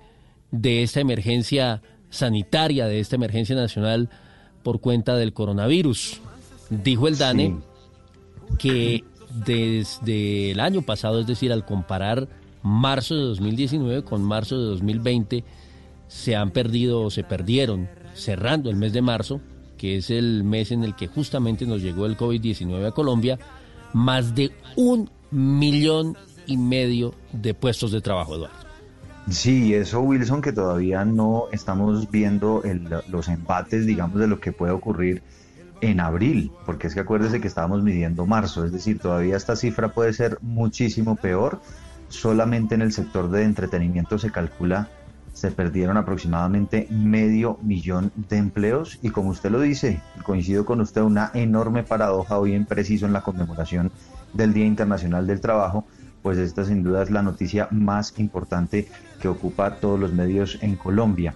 de 0.52 0.84
esta 0.84 1.02
emergencia 1.02 1.82
sanitaria, 2.12 2.86
de 2.86 3.00
esta 3.00 3.16
emergencia 3.16 3.56
nacional 3.56 4.10
por 4.62 4.80
cuenta 4.80 5.16
del 5.16 5.34
coronavirus. 5.34 6.22
Dijo 6.70 7.08
el 7.08 7.18
DANE 7.18 7.48
sí. 7.48 8.58
que 8.60 9.04
desde 9.34 10.52
el 10.52 10.60
año 10.60 10.84
pasado, 10.84 11.20
es 11.20 11.26
decir, 11.26 11.52
al 11.52 11.66
comparar 11.66 12.28
marzo 12.62 13.16
de 13.16 13.22
2019 13.22 14.04
con 14.04 14.22
marzo 14.24 14.60
de 14.60 14.66
2020, 14.66 15.44
se 16.08 16.36
han 16.36 16.52
perdido 16.52 17.02
o 17.02 17.10
se 17.10 17.24
perdieron, 17.24 17.90
cerrando 18.14 18.70
el 18.70 18.76
mes 18.76 18.94
de 18.94 19.02
marzo, 19.02 19.42
que 19.78 19.98
es 19.98 20.10
el 20.12 20.44
mes 20.44 20.72
en 20.72 20.84
el 20.84 20.96
que 20.96 21.08
justamente 21.08 21.66
nos 21.66 21.82
llegó 21.82 22.06
el 22.06 22.18
COVID-19 22.18 22.86
a 22.86 22.92
Colombia, 22.92 23.40
más 23.94 24.36
de 24.36 24.52
un 24.76 25.10
millón 25.32 26.18
y 26.46 26.58
medio 26.58 27.16
de 27.32 27.54
puestos 27.54 27.92
de 27.92 28.02
trabajo, 28.02 28.36
Eduardo. 28.36 28.71
Sí, 29.32 29.74
eso 29.74 30.02
Wilson, 30.02 30.42
que 30.42 30.52
todavía 30.52 31.06
no 31.06 31.46
estamos 31.52 32.10
viendo 32.10 32.64
el- 32.64 32.90
los 33.08 33.28
empates, 33.30 33.86
digamos, 33.86 34.20
de 34.20 34.28
lo 34.28 34.40
que 34.40 34.52
puede 34.52 34.74
ocurrir 34.74 35.24
en 35.82 36.00
abril, 36.02 36.52
porque 36.66 36.88
es 36.88 36.94
que 36.94 37.02
acuérdese 37.02 37.42
que 37.42 37.48
estábamos 37.48 37.84
midiendo 37.84 38.26
marzo, 38.28 38.66
es 38.66 38.72
decir, 38.72 39.00
todavía 39.00 39.38
esta 39.38 39.56
cifra 39.56 39.94
puede 39.94 40.14
ser 40.14 40.38
muchísimo 40.42 41.16
peor. 41.18 41.62
Solamente 42.08 42.76
en 42.76 42.82
el 42.82 42.92
sector 42.94 43.30
de 43.32 43.44
entretenimiento 43.44 44.20
se 44.20 44.32
calcula 44.32 44.92
se 45.34 45.52
perdieron 45.52 45.98
aproximadamente 45.98 46.88
medio 46.90 47.58
millón 47.62 48.12
de 48.16 48.38
empleos 48.38 48.98
y 49.02 49.12
como 49.12 49.30
usted 49.30 49.50
lo 49.52 49.62
dice, 49.62 50.06
coincido 50.24 50.66
con 50.66 50.82
usted, 50.82 51.02
una 51.02 51.32
enorme 51.34 51.84
paradoja 51.84 52.38
hoy 52.40 52.54
en 52.54 52.66
preciso 52.66 53.06
en 53.06 53.14
la 53.14 53.22
conmemoración 53.22 53.94
del 54.34 54.54
Día 54.54 54.66
Internacional 54.66 55.26
del 55.28 55.42
Trabajo, 55.42 55.88
pues 56.22 56.38
esta 56.38 56.66
sin 56.66 56.84
duda 56.84 57.04
es 57.04 57.12
la 57.12 57.22
noticia 57.22 57.68
más 57.72 58.18
importante 58.20 58.88
que 59.22 59.28
ocupa 59.28 59.76
todos 59.76 60.00
los 60.00 60.14
medios 60.14 60.58
en 60.62 60.76
Colombia. 60.76 61.36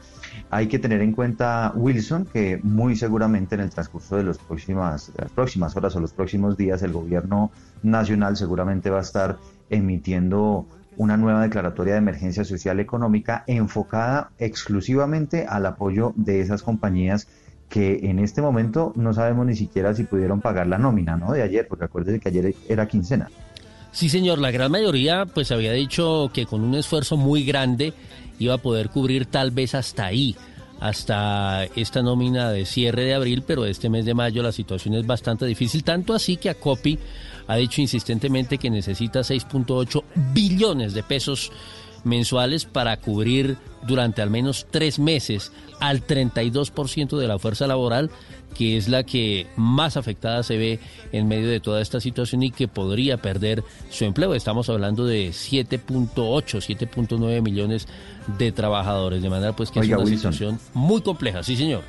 Hay 0.49 0.67
que 0.67 0.79
tener 0.79 1.01
en 1.01 1.11
cuenta, 1.11 1.71
Wilson, 1.75 2.25
que 2.25 2.59
muy 2.63 2.95
seguramente 2.95 3.55
en 3.55 3.61
el 3.61 3.69
transcurso 3.69 4.17
de, 4.17 4.23
los 4.23 4.37
próximas, 4.37 5.11
las 5.17 5.31
próximas 5.31 5.75
horas 5.75 5.95
o 5.95 5.99
los 5.99 6.13
próximos 6.13 6.57
días 6.57 6.81
el 6.83 6.91
gobierno 6.91 7.51
nacional 7.83 8.37
seguramente 8.37 8.89
va 8.89 8.99
a 8.99 9.01
estar 9.01 9.37
emitiendo 9.69 10.67
una 10.97 11.17
nueva 11.17 11.41
declaratoria 11.41 11.93
de 11.93 11.99
emergencia 11.99 12.43
social 12.43 12.79
económica 12.79 13.43
enfocada 13.47 14.31
exclusivamente 14.37 15.45
al 15.47 15.65
apoyo 15.65 16.13
de 16.15 16.41
esas 16.41 16.63
compañías 16.63 17.27
que 17.69 18.09
en 18.09 18.19
este 18.19 18.41
momento 18.41 18.93
no 18.95 19.13
sabemos 19.13 19.45
ni 19.45 19.55
siquiera 19.55 19.93
si 19.93 20.03
pudieron 20.03 20.39
pagar 20.39 20.67
la 20.67 20.77
nómina 20.77 21.17
¿no? 21.17 21.33
de 21.33 21.41
ayer, 21.41 21.67
porque 21.67 21.85
acuérdense 21.85 22.19
que 22.19 22.29
ayer 22.29 22.55
era 22.69 22.87
quincena. 22.87 23.29
Sí, 23.95 24.09
señor, 24.09 24.39
la 24.39 24.51
gran 24.51 24.73
mayoría 24.73 25.25
pues 25.25 25.53
había 25.53 25.71
dicho 25.71 26.29
que 26.33 26.45
con 26.45 26.65
un 26.65 26.75
esfuerzo 26.75 27.15
muy 27.15 27.45
grande 27.45 27.93
iba 28.39 28.55
a 28.55 28.57
poder 28.57 28.89
cubrir 28.89 29.25
tal 29.25 29.51
vez 29.51 29.73
hasta 29.73 30.07
ahí, 30.07 30.35
hasta 30.81 31.63
esta 31.77 32.01
nómina 32.01 32.51
de 32.51 32.65
cierre 32.65 33.05
de 33.05 33.13
abril, 33.13 33.45
pero 33.47 33.65
este 33.65 33.89
mes 33.89 34.03
de 34.03 34.13
mayo 34.13 34.43
la 34.43 34.51
situación 34.51 34.95
es 34.95 35.07
bastante 35.07 35.45
difícil, 35.45 35.85
tanto 35.85 36.13
así 36.13 36.35
que 36.35 36.49
Acopi 36.49 36.99
ha 37.47 37.55
dicho 37.55 37.79
insistentemente 37.79 38.57
que 38.57 38.69
necesita 38.69 39.21
6.8 39.21 40.03
billones 40.33 40.93
de 40.93 41.01
pesos 41.01 41.53
mensuales 42.05 42.63
para 42.65 42.97
cubrir 42.97 43.57
durante 43.85 44.21
al 44.21 44.29
menos 44.29 44.67
tres 44.71 44.99
meses 44.99 45.51
al 45.79 46.05
32% 46.05 47.17
de 47.17 47.27
la 47.27 47.37
fuerza 47.37 47.67
laboral, 47.67 48.09
que 48.55 48.77
es 48.77 48.87
la 48.87 49.03
que 49.03 49.47
más 49.57 49.97
afectada 49.97 50.41
se 50.43 50.57
ve 50.57 50.79
en 51.11 51.27
medio 51.27 51.49
de 51.49 51.59
toda 51.59 51.81
esta 51.81 51.99
situación 51.99 52.43
y 52.43 52.51
que 52.51 52.67
podría 52.67 53.17
perder 53.17 53.63
su 53.89 54.05
empleo. 54.05 54.33
Estamos 54.33 54.69
hablando 54.69 55.05
de 55.05 55.29
7.8, 55.29 56.13
7.9 56.15 57.41
millones 57.41 57.87
de 58.37 58.51
trabajadores, 58.51 59.21
de 59.21 59.29
manera 59.29 59.53
pues 59.53 59.71
que 59.71 59.81
Oiga, 59.81 59.97
es 59.97 60.01
una 60.01 60.09
Wilson. 60.09 60.33
situación 60.33 60.59
muy 60.73 61.01
compleja, 61.01 61.43
sí 61.43 61.57
señor. 61.57 61.83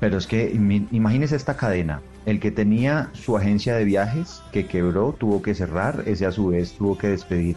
Pero 0.00 0.18
es 0.18 0.26
que 0.26 0.50
imagínese 0.90 1.36
esta 1.36 1.56
cadena. 1.56 2.00
El 2.24 2.40
que 2.40 2.50
tenía 2.50 3.10
su 3.12 3.36
agencia 3.36 3.74
de 3.74 3.84
viajes 3.84 4.40
que 4.52 4.66
quebró, 4.66 5.14
tuvo 5.18 5.42
que 5.42 5.54
cerrar, 5.54 6.04
ese 6.06 6.24
a 6.24 6.32
su 6.32 6.48
vez 6.48 6.72
tuvo 6.72 6.96
que 6.96 7.08
despedir 7.08 7.56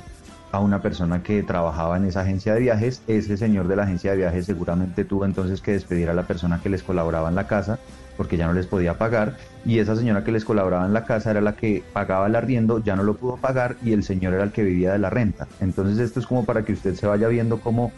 a 0.55 0.59
una 0.59 0.81
persona 0.81 1.21
que 1.21 1.43
trabajaba 1.43 1.97
en 1.97 2.05
esa 2.05 2.21
agencia 2.21 2.53
de 2.53 2.61
viajes. 2.61 3.01
Ese 3.07 3.37
señor 3.37 3.67
de 3.67 3.75
la 3.75 3.83
agencia 3.83 4.11
de 4.11 4.17
viajes 4.17 4.45
seguramente 4.45 5.05
tuvo 5.05 5.25
entonces 5.25 5.61
que 5.61 5.73
despedir 5.73 6.09
a 6.09 6.13
la 6.13 6.23
persona 6.23 6.59
que 6.61 6.69
les 6.69 6.83
colaboraba 6.83 7.29
en 7.29 7.35
la 7.35 7.47
casa 7.47 7.79
porque 8.17 8.37
ya 8.37 8.47
no 8.47 8.53
les 8.53 8.65
podía 8.65 8.97
pagar 8.97 9.35
y 9.65 9.79
esa 9.79 9.95
señora 9.95 10.23
que 10.23 10.31
les 10.31 10.45
colaboraba 10.45 10.85
en 10.85 10.93
la 10.93 11.03
casa 11.03 11.31
era 11.31 11.41
la 11.41 11.55
que 11.55 11.83
pagaba 11.91 12.27
el 12.27 12.35
arriendo, 12.35 12.81
ya 12.81 12.95
no 12.95 13.03
lo 13.03 13.15
pudo 13.15 13.37
pagar 13.37 13.75
y 13.83 13.91
el 13.91 14.03
señor 14.03 14.33
era 14.33 14.43
el 14.43 14.51
que 14.51 14.63
vivía 14.63 14.93
de 14.93 14.99
la 14.99 15.09
renta. 15.09 15.47
Entonces 15.59 15.99
esto 15.99 16.19
es 16.19 16.25
como 16.25 16.45
para 16.45 16.63
que 16.63 16.73
usted 16.73 16.95
se 16.95 17.07
vaya 17.07 17.27
viendo 17.27 17.59
cómo 17.59 17.91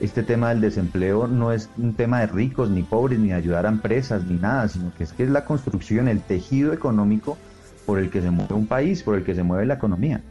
este 0.00 0.22
tema 0.22 0.50
del 0.50 0.60
desempleo 0.60 1.26
no 1.26 1.52
es 1.52 1.70
un 1.76 1.94
tema 1.94 2.20
de 2.20 2.26
ricos 2.26 2.70
ni 2.70 2.82
pobres, 2.82 3.18
ni 3.18 3.28
de 3.28 3.34
ayudar 3.34 3.66
a 3.66 3.70
empresas, 3.70 4.24
ni 4.24 4.34
nada, 4.34 4.68
sino 4.68 4.92
que 4.96 5.04
es 5.04 5.12
que 5.12 5.24
es 5.24 5.30
la 5.30 5.44
construcción, 5.44 6.08
el 6.08 6.20
tejido 6.20 6.72
económico 6.72 7.36
por 7.86 7.98
el 7.98 8.10
que 8.10 8.20
se 8.20 8.30
mueve 8.30 8.54
un 8.54 8.66
país, 8.66 9.02
por 9.02 9.16
el 9.16 9.24
que 9.24 9.34
se 9.34 9.42
mueve 9.42 9.66
la 9.66 9.74
economía. 9.74 10.22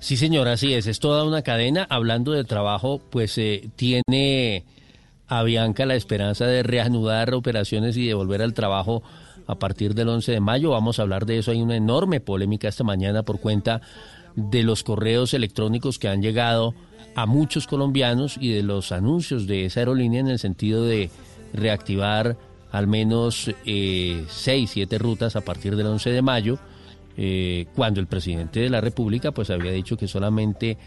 Sí, 0.00 0.16
señor, 0.16 0.48
así 0.48 0.74
es. 0.74 0.86
Es 0.86 1.00
toda 1.00 1.24
una 1.24 1.42
cadena. 1.42 1.86
Hablando 1.90 2.32
de 2.32 2.44
trabajo, 2.44 3.00
pues 3.10 3.36
eh, 3.38 3.68
tiene 3.76 4.64
a 5.26 5.42
Bianca 5.42 5.86
la 5.86 5.96
esperanza 5.96 6.46
de 6.46 6.62
reanudar 6.62 7.34
operaciones 7.34 7.96
y 7.96 8.06
de 8.06 8.14
volver 8.14 8.40
al 8.40 8.54
trabajo 8.54 9.02
a 9.46 9.56
partir 9.56 9.94
del 9.94 10.08
11 10.08 10.32
de 10.32 10.40
mayo. 10.40 10.70
Vamos 10.70 10.98
a 10.98 11.02
hablar 11.02 11.26
de 11.26 11.38
eso. 11.38 11.50
Hay 11.50 11.60
una 11.60 11.76
enorme 11.76 12.20
polémica 12.20 12.68
esta 12.68 12.84
mañana 12.84 13.24
por 13.24 13.40
cuenta 13.40 13.80
de 14.36 14.62
los 14.62 14.84
correos 14.84 15.34
electrónicos 15.34 15.98
que 15.98 16.08
han 16.08 16.22
llegado 16.22 16.74
a 17.16 17.26
muchos 17.26 17.66
colombianos 17.66 18.36
y 18.40 18.52
de 18.52 18.62
los 18.62 18.92
anuncios 18.92 19.48
de 19.48 19.64
esa 19.64 19.80
aerolínea 19.80 20.20
en 20.20 20.28
el 20.28 20.38
sentido 20.38 20.84
de 20.84 21.10
reactivar 21.52 22.36
al 22.70 22.86
menos 22.86 23.50
eh, 23.66 24.24
seis, 24.28 24.70
siete 24.70 24.98
rutas 24.98 25.34
a 25.34 25.40
partir 25.40 25.74
del 25.74 25.86
11 25.86 26.10
de 26.10 26.22
mayo 26.22 26.58
eh, 27.20 27.66
cuando 27.74 27.98
el 28.00 28.06
presidente 28.06 28.60
de 28.60 28.70
la 28.70 28.80
República 28.80 29.32
pues 29.32 29.50
había 29.50 29.72
dicho 29.72 29.96
que 29.96 30.06
solamente, 30.06 30.78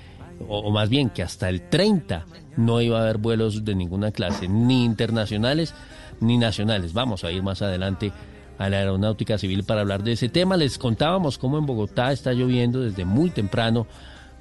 o, 0.47 0.59
o 0.59 0.71
más 0.71 0.89
bien 0.89 1.09
que 1.09 1.23
hasta 1.23 1.49
el 1.49 1.67
30 1.69 2.25
no 2.55 2.79
iba 2.79 2.99
a 2.99 3.03
haber 3.03 3.17
vuelos 3.17 3.65
de 3.65 3.75
ninguna 3.75 4.11
clase, 4.11 4.47
ni 4.47 4.85
internacionales 4.85 5.75
ni 6.21 6.37
nacionales. 6.37 6.93
Vamos 6.93 7.25
a 7.25 7.31
ir 7.31 7.43
más 7.43 7.61
adelante 7.61 8.13
a 8.57 8.69
la 8.69 8.77
aeronáutica 8.77 9.37
civil 9.37 9.63
para 9.65 9.81
hablar 9.81 10.03
de 10.03 10.13
ese 10.13 10.29
tema. 10.29 10.55
Les 10.55 10.77
contábamos 10.77 11.37
cómo 11.37 11.57
en 11.57 11.65
Bogotá 11.65 12.11
está 12.11 12.31
lloviendo 12.31 12.79
desde 12.79 13.03
muy 13.03 13.29
temprano. 13.31 13.87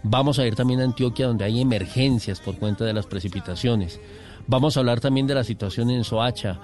Vamos 0.03 0.39
a 0.39 0.47
ir 0.47 0.55
también 0.55 0.81
a 0.81 0.85
Antioquia 0.85 1.27
donde 1.27 1.45
hay 1.45 1.61
emergencias 1.61 2.39
por 2.39 2.57
cuenta 2.57 2.85
de 2.85 2.93
las 2.93 3.07
precipitaciones. 3.07 3.99
Vamos 4.47 4.77
a 4.77 4.81
hablar 4.81 5.01
también 5.01 5.27
de 5.27 5.35
la 5.35 5.45
situación 5.45 5.91
en 5.91 6.05
Soacha, 6.05 6.59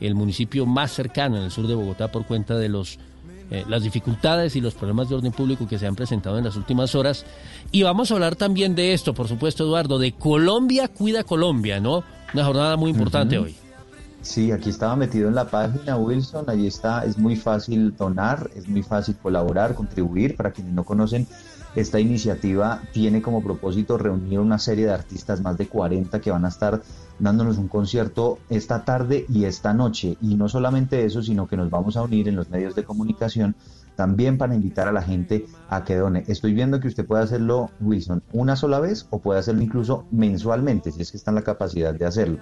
el 0.00 0.14
municipio 0.14 0.66
más 0.66 0.92
cercano 0.92 1.36
en 1.36 1.44
el 1.44 1.50
sur 1.50 1.66
de 1.66 1.74
Bogotá 1.74 2.10
por 2.10 2.26
cuenta 2.26 2.56
de 2.56 2.68
los 2.68 2.98
eh, 3.50 3.64
las 3.68 3.82
dificultades 3.82 4.54
y 4.56 4.60
los 4.60 4.74
problemas 4.74 5.08
de 5.08 5.16
orden 5.16 5.32
público 5.32 5.66
que 5.66 5.78
se 5.78 5.86
han 5.86 5.96
presentado 5.96 6.38
en 6.38 6.44
las 6.44 6.56
últimas 6.56 6.94
horas. 6.94 7.24
Y 7.72 7.82
vamos 7.82 8.10
a 8.10 8.14
hablar 8.14 8.36
también 8.36 8.74
de 8.74 8.92
esto, 8.92 9.14
por 9.14 9.28
supuesto, 9.28 9.64
Eduardo, 9.64 9.98
de 9.98 10.12
Colombia 10.12 10.88
Cuida 10.88 11.24
Colombia, 11.24 11.80
¿no? 11.80 12.04
Una 12.32 12.44
jornada 12.44 12.76
muy 12.76 12.90
importante 12.90 13.38
hoy. 13.38 13.56
Sí, 14.22 14.52
aquí 14.52 14.68
estaba 14.68 14.96
metido 14.96 15.28
en 15.28 15.34
la 15.34 15.46
página, 15.46 15.96
Wilson, 15.96 16.44
allí 16.48 16.66
está, 16.66 17.04
es 17.04 17.16
muy 17.16 17.36
fácil 17.36 17.96
donar, 17.96 18.50
es 18.54 18.68
muy 18.68 18.82
fácil 18.82 19.16
colaborar, 19.16 19.74
contribuir, 19.74 20.36
para 20.36 20.52
quienes 20.52 20.74
no 20.74 20.84
conocen, 20.84 21.26
esta 21.74 22.00
iniciativa 22.00 22.82
tiene 22.92 23.22
como 23.22 23.42
propósito 23.42 23.96
reunir 23.96 24.40
una 24.40 24.58
serie 24.58 24.86
de 24.86 24.92
artistas, 24.92 25.40
más 25.40 25.56
de 25.56 25.66
40, 25.66 26.20
que 26.20 26.30
van 26.30 26.44
a 26.44 26.48
estar 26.48 26.82
dándonos 27.20 27.58
un 27.58 27.68
concierto 27.68 28.38
esta 28.48 28.84
tarde 28.84 29.26
y 29.28 29.44
esta 29.44 29.72
noche. 29.72 30.16
Y 30.20 30.34
no 30.34 30.48
solamente 30.48 31.04
eso, 31.04 31.22
sino 31.22 31.46
que 31.46 31.56
nos 31.56 31.70
vamos 31.70 31.96
a 31.96 32.02
unir 32.02 32.28
en 32.28 32.36
los 32.36 32.50
medios 32.50 32.74
de 32.74 32.84
comunicación 32.84 33.54
también 33.94 34.38
para 34.38 34.54
invitar 34.54 34.88
a 34.88 34.92
la 34.92 35.02
gente 35.02 35.46
a 35.68 35.84
que 35.84 35.94
done. 35.96 36.24
Estoy 36.26 36.54
viendo 36.54 36.80
que 36.80 36.88
usted 36.88 37.04
puede 37.04 37.22
hacerlo, 37.22 37.70
Wilson, 37.80 38.22
una 38.32 38.56
sola 38.56 38.80
vez 38.80 39.06
o 39.10 39.20
puede 39.20 39.40
hacerlo 39.40 39.62
incluso 39.62 40.06
mensualmente, 40.10 40.90
si 40.90 41.02
es 41.02 41.10
que 41.10 41.18
está 41.18 41.30
en 41.30 41.34
la 41.34 41.42
capacidad 41.42 41.94
de 41.94 42.06
hacerlo. 42.06 42.38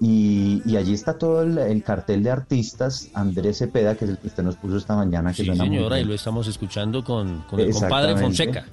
Y, 0.00 0.60
y 0.66 0.76
allí 0.76 0.94
está 0.94 1.16
todo 1.16 1.42
el, 1.42 1.56
el 1.58 1.84
cartel 1.84 2.24
de 2.24 2.30
artistas, 2.32 3.08
Andrés 3.14 3.58
Cepeda, 3.58 3.94
que 3.94 4.06
es 4.06 4.10
el 4.10 4.18
que 4.18 4.26
usted 4.26 4.42
nos 4.42 4.56
puso 4.56 4.76
esta 4.76 4.96
mañana, 4.96 5.32
que 5.32 5.44
Sí, 5.44 5.56
señora, 5.56 6.00
y 6.00 6.04
lo 6.04 6.14
estamos 6.14 6.48
escuchando 6.48 7.04
con, 7.04 7.42
con 7.42 7.60
el 7.60 7.72
compadre. 7.72 8.16
Fonseca. 8.16 8.64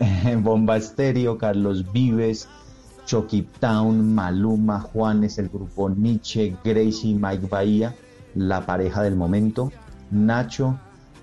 Bomba 0.38 0.76
Estéreo, 0.76 1.38
Carlos 1.38 1.92
Vives, 1.92 2.48
Chucky 3.06 3.48
Town, 3.60 4.14
Maluma, 4.14 4.80
Juanes, 4.80 5.38
el 5.38 5.48
grupo 5.48 5.88
Nietzsche, 5.88 6.54
Gracie, 6.62 7.14
Mike 7.14 7.46
Bahía, 7.46 7.94
la 8.34 8.66
pareja 8.66 9.02
del 9.02 9.16
momento, 9.16 9.72
Nacho, 10.10 10.78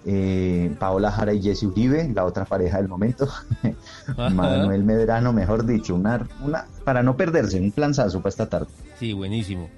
eh, 0.05 0.73
Paola 0.79 1.11
Jara 1.11 1.33
y 1.33 1.41
Jesse 1.41 1.63
Uribe, 1.63 2.11
la 2.13 2.25
otra 2.25 2.45
pareja 2.45 2.77
del 2.77 2.87
momento, 2.87 3.27
Manuel 4.17 4.83
Medrano, 4.83 5.31
mejor 5.33 5.65
dicho, 5.65 5.93
una, 5.95 6.27
una, 6.43 6.65
para 6.83 7.03
no 7.03 7.15
perderse, 7.15 7.59
un 7.59 7.71
planzazo 7.71 8.19
para 8.19 8.29
esta 8.29 8.49
tarde. 8.49 8.67
Sí, 8.99 9.13
buenísimo. 9.13 9.69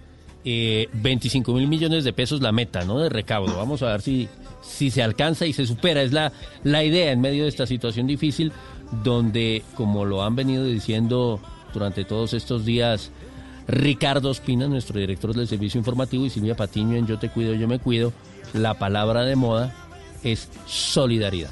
Eh, 0.47 0.87
25 0.93 1.53
mil 1.53 1.67
millones 1.67 2.03
de 2.03 2.13
pesos 2.13 2.39
la 2.39 2.51
meta, 2.51 2.85
¿no? 2.85 2.99
De 2.99 3.09
recaudo. 3.09 3.57
Vamos 3.57 3.81
a 3.81 3.87
ver 3.87 4.01
si, 4.01 4.29
si 4.61 4.91
se 4.91 5.01
alcanza 5.01 5.47
y 5.47 5.53
se 5.53 5.65
supera. 5.65 6.03
Es 6.03 6.13
la, 6.13 6.31
la 6.63 6.83
idea 6.83 7.11
en 7.11 7.19
medio 7.19 7.43
de 7.43 7.49
esta 7.49 7.65
situación 7.65 8.05
difícil, 8.05 8.51
donde, 9.03 9.63
como 9.73 10.05
lo 10.05 10.23
han 10.23 10.35
venido 10.35 10.63
diciendo 10.63 11.41
durante 11.75 12.05
todos 12.05 12.33
estos 12.33 12.65
días, 12.65 13.11
Ricardo 13.67 14.31
Espina, 14.31 14.67
nuestro 14.67 14.99
director 14.99 15.35
del 15.35 15.47
servicio 15.47 15.77
informativo, 15.77 16.25
y 16.25 16.29
Silvia 16.29 16.55
Patiño 16.55 16.95
en 16.95 17.05
Yo 17.05 17.19
Te 17.19 17.29
Cuido, 17.29 17.53
Yo 17.53 17.67
Me 17.67 17.79
Cuido, 17.79 18.13
la 18.53 18.75
palabra 18.75 19.23
de 19.23 19.35
moda 19.35 19.75
es 20.23 20.49
solidaridad. 20.65 21.51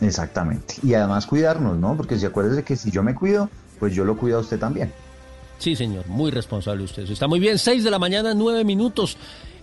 Exactamente. 0.00 0.74
Y 0.82 0.94
además 0.94 1.26
cuidarnos, 1.26 1.76
¿no? 1.76 1.96
Porque 1.96 2.18
si 2.18 2.26
acuérdese 2.26 2.64
que 2.64 2.76
si 2.76 2.90
yo 2.90 3.02
me 3.02 3.14
cuido, 3.14 3.48
pues 3.78 3.94
yo 3.94 4.04
lo 4.04 4.16
cuido 4.16 4.38
a 4.38 4.40
usted 4.40 4.58
también. 4.58 4.92
Sí, 5.58 5.76
señor, 5.76 6.06
muy 6.08 6.30
responsable 6.30 6.84
usted. 6.84 7.08
Está 7.08 7.28
muy 7.28 7.38
bien, 7.38 7.58
6 7.58 7.84
de 7.84 7.90
la 7.90 7.98
mañana, 7.98 8.34
9 8.34 8.64
minutos. 8.64 9.16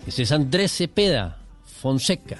Este 0.06 0.22
es 0.22 0.32
Andrés 0.32 0.72
Cepeda, 0.72 1.38
Fonseca. 1.64 2.38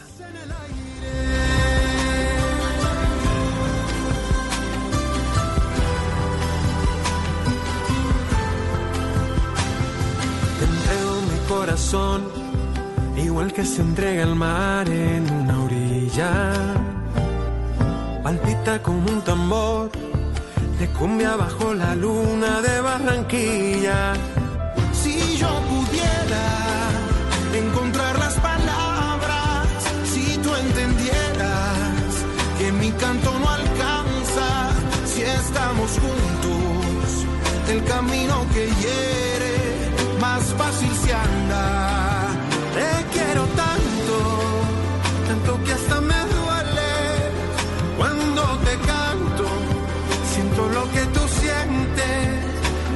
Corazón, 11.64 12.22
igual 13.16 13.52
que 13.52 13.64
se 13.64 13.82
entrega 13.82 14.24
el 14.24 14.34
mar 14.34 14.88
en 14.88 15.30
una 15.30 15.62
orilla. 15.62 16.32
Palpita 18.24 18.82
como 18.82 19.08
un 19.08 19.20
tambor 19.22 19.88
de 20.80 20.88
cumbia 20.98 21.36
bajo 21.36 21.72
la 21.72 21.94
luna 21.94 22.60
de 22.66 22.80
Barranquilla. 22.80 24.00
Si 25.00 25.36
yo 25.36 25.50
pudiera 25.70 26.46
encontrar 27.62 28.18
las 28.18 28.34
palabras, 28.50 29.68
si 30.12 30.36
tú 30.38 30.50
entendieras 30.64 32.10
que 32.58 32.72
mi 32.72 32.90
canto 33.02 33.30
no 33.38 33.48
alcanza, 33.60 34.48
si 35.04 35.22
estamos 35.22 35.90
juntos, 36.02 37.08
el 37.72 37.84
camino 37.84 38.34
que 38.52 38.64
hiere, 38.80 39.21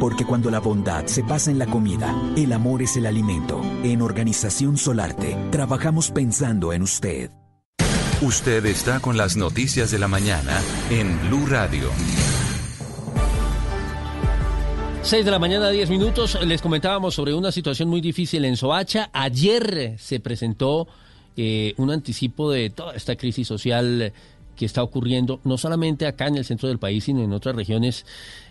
Porque 0.00 0.24
cuando 0.26 0.50
la 0.50 0.60
bondad 0.60 1.06
se 1.06 1.24
pasa 1.24 1.50
en 1.50 1.58
la 1.58 1.66
comida, 1.66 2.14
el 2.36 2.52
amor 2.52 2.82
es 2.82 2.96
el 2.96 3.06
alimento. 3.06 3.60
En 3.82 4.02
Organización 4.02 4.76
Solarte, 4.76 5.36
trabajamos 5.50 6.10
pensando 6.10 6.72
en 6.72 6.82
usted. 6.82 7.30
Usted 8.20 8.64
está 8.66 9.00
con 9.00 9.16
las 9.16 9.36
noticias 9.36 9.90
de 9.90 9.98
la 9.98 10.08
mañana 10.08 10.60
en 10.90 11.18
Blue 11.28 11.46
Radio. 11.46 11.90
6 15.02 15.24
de 15.24 15.30
la 15.30 15.38
mañana, 15.38 15.70
10 15.70 15.88
minutos. 15.88 16.38
Les 16.44 16.60
comentábamos 16.60 17.14
sobre 17.14 17.32
una 17.32 17.52
situación 17.52 17.88
muy 17.88 18.00
difícil 18.00 18.44
en 18.44 18.56
Soacha. 18.56 19.08
Ayer 19.12 19.94
se 19.98 20.18
presentó 20.20 20.88
eh, 21.36 21.74
un 21.76 21.90
anticipo 21.90 22.50
de 22.50 22.70
toda 22.70 22.94
esta 22.94 23.16
crisis 23.16 23.46
social 23.46 24.12
que 24.56 24.64
está 24.64 24.82
ocurriendo, 24.82 25.40
no 25.44 25.58
solamente 25.58 26.06
acá 26.06 26.26
en 26.26 26.36
el 26.36 26.44
centro 26.44 26.68
del 26.68 26.78
país, 26.78 27.04
sino 27.04 27.22
en 27.22 27.32
otras 27.32 27.54
regiones, 27.54 28.04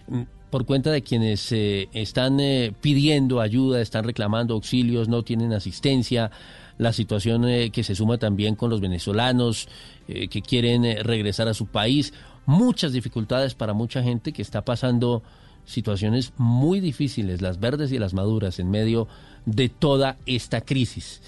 mm, 0.07 0.21
por 0.55 0.65
cuenta 0.65 0.89
de 0.89 1.01
quienes 1.01 1.51
eh, 1.51 1.89
están 1.91 2.39
eh, 2.39 2.71
pidiendo 2.79 3.41
ayuda, 3.41 3.81
están 3.81 4.05
reclamando 4.05 4.53
auxilios, 4.53 5.09
no 5.09 5.21
tienen 5.21 5.51
asistencia, 5.51 6.31
la 6.77 6.93
situación 6.93 7.43
eh, 7.43 7.71
que 7.71 7.83
se 7.83 7.93
suma 7.93 8.19
también 8.19 8.55
con 8.55 8.69
los 8.69 8.79
venezolanos 8.79 9.67
eh, 10.07 10.29
que 10.29 10.41
quieren 10.41 11.03
regresar 11.03 11.49
a 11.49 11.53
su 11.53 11.65
país, 11.65 12.13
muchas 12.45 12.93
dificultades 12.93 13.53
para 13.53 13.73
mucha 13.73 14.01
gente 14.01 14.31
que 14.31 14.41
está 14.41 14.63
pasando 14.63 15.23
situaciones 15.65 16.31
muy 16.37 16.79
difíciles, 16.79 17.41
las 17.41 17.59
verdes 17.59 17.91
y 17.91 17.99
las 17.99 18.13
maduras, 18.13 18.57
en 18.57 18.71
medio 18.71 19.09
de 19.45 19.67
toda 19.67 20.15
esta 20.25 20.61
crisis. 20.61 21.21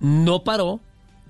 No 0.00 0.44
paró 0.44 0.80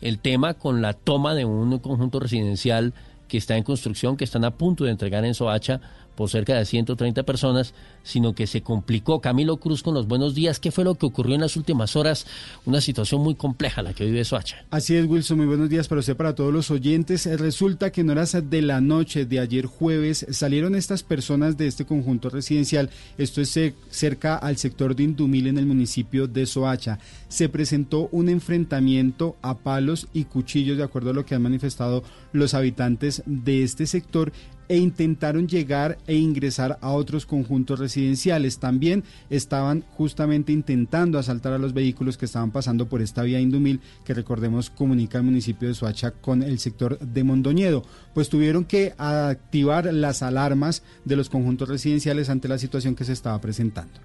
el 0.01 0.18
tema 0.18 0.55
con 0.55 0.82
la 0.82 0.94
toma 0.94 1.36
de 1.36 1.44
un 1.44 1.78
conjunto 1.78 2.18
residencial 2.18 2.93
que 3.28 3.39
está 3.39 3.56
en 3.56 3.62
construcción, 3.62 4.16
que 4.16 4.24
están 4.24 4.44
a 4.44 4.56
punto 4.56 4.82
de 4.82 4.90
entregar 4.90 5.24
en 5.24 5.35
Soacha 5.35 5.81
por 6.16 6.30
cerca 6.30 6.55
de 6.55 6.64
130 6.64 7.22
personas, 7.22 7.74
sino 8.02 8.34
que 8.34 8.47
se 8.47 8.62
complicó. 8.62 9.20
Camilo 9.20 9.59
Cruz 9.59 9.82
con 9.82 9.94
los 9.94 10.09
buenos 10.09 10.34
días. 10.34 10.59
¿Qué 10.59 10.72
fue 10.72 10.84
lo 10.84 10.97
que 10.97 11.06
ocurrió 11.06 11.34
en 11.34 11.43
las 11.43 11.56
últimas 11.56 11.94
horas? 11.94 12.26
Una 12.64 12.80
situación 12.80 13.20
muy 13.20 13.34
compleja 13.34 13.82
la 13.82 13.93
que 13.93 14.05
vive 14.05 14.24
Soacha. 14.24 14.64
Así 14.70 14.97
es, 14.97 15.06
Wilson. 15.06 15.36
Muy 15.36 15.47
buenos 15.47 15.68
días 15.68 15.86
para 15.86 16.01
usted, 16.01 16.16
para 16.16 16.34
todos 16.34 16.52
los 16.52 16.70
oyentes. 16.70 17.26
Eh, 17.26 17.36
Resulta 17.36 17.93
que 17.93 18.01
en 18.01 18.10
horas 18.10 18.36
de 18.51 18.62
la 18.62 18.80
noche 18.80 19.26
de 19.26 19.38
ayer 19.38 19.66
jueves 19.66 20.26
salieron 20.30 20.74
estas 20.74 21.02
personas 21.02 21.56
de 21.56 21.66
este 21.66 21.84
conjunto 21.84 22.30
residencial. 22.30 22.90
Esto 23.18 23.40
es 23.40 23.56
eh, 23.56 23.74
cerca 23.90 24.36
al 24.36 24.56
sector 24.56 24.97
de 24.97 25.05
Indumil 25.05 25.47
en 25.47 25.59
el 25.59 25.66
municipio 25.66 26.26
de 26.26 26.47
Soacha. 26.47 26.98
Se 27.28 27.48
presentó 27.48 28.09
un 28.12 28.28
enfrentamiento 28.28 29.36
a 29.43 29.59
palos 29.59 30.09
y 30.12 30.24
cuchillos, 30.24 30.78
de 30.78 30.84
acuerdo 30.84 31.10
a 31.10 31.14
lo 31.14 31.26
que 31.26 31.34
han 31.34 31.43
manifestado 31.43 32.02
los 32.32 32.55
habitantes 32.55 33.22
de 33.26 33.62
este 33.62 33.86
sector 33.86 34.32
e 34.68 34.76
intentaron 34.76 35.48
llegar 35.48 35.98
e 36.06 36.16
ingresar 36.16 36.78
a 36.80 36.90
otros 36.90 37.26
conjuntos 37.26 37.78
residenciales. 37.78 38.59
También 38.59 39.05
estaban 39.30 39.84
justamente 39.97 40.52
intentando 40.52 41.18
asaltar 41.18 41.52
a 41.52 41.59
los 41.59 41.72
vehículos 41.72 42.16
que 42.16 42.24
estaban 42.24 42.51
pasando 42.51 42.86
por 42.86 43.02
esta 43.02 43.22
vía 43.22 43.40
Indumil, 43.40 43.80
que 44.05 44.14
recordemos 44.14 44.70
comunica 44.70 45.18
el 45.18 45.24
municipio 45.24 45.68
de 45.68 45.74
Soacha 45.74 46.10
con 46.10 46.43
el 46.43 46.59
sector 46.59 46.98
de 46.98 47.24
Mondoñedo. 47.24 47.82
Pues 48.14 48.28
tuvieron 48.28 48.64
que 48.64 48.94
activar 48.98 49.93
las 49.93 50.22
alarmas 50.22 50.82
de 51.05 51.16
los 51.16 51.28
conjuntos 51.28 51.68
residenciales 51.68 52.30
ante 52.30 52.48
la 52.48 52.59
situación 52.59 52.94
que 52.94 53.05
se 53.05 53.12
estaba 53.12 53.40
presentando. 53.40 54.01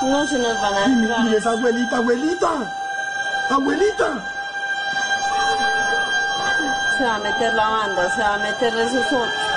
No 0.00 0.26
se 0.26 0.38
nos 0.38 0.60
van 0.60 0.74
a 0.74 1.22
mire 1.24 1.36
esa 1.36 1.52
abuelita, 1.52 1.96
abuelita. 1.98 2.72
Abuelita. 3.50 4.28
Se 6.98 7.04
va 7.04 7.16
a 7.16 7.18
meter 7.18 7.54
la 7.54 7.68
banda, 7.68 8.14
se 8.14 8.20
va 8.20 8.34
a 8.34 8.38
meter 8.38 8.74
esos 8.74 9.06
otros. 9.06 9.51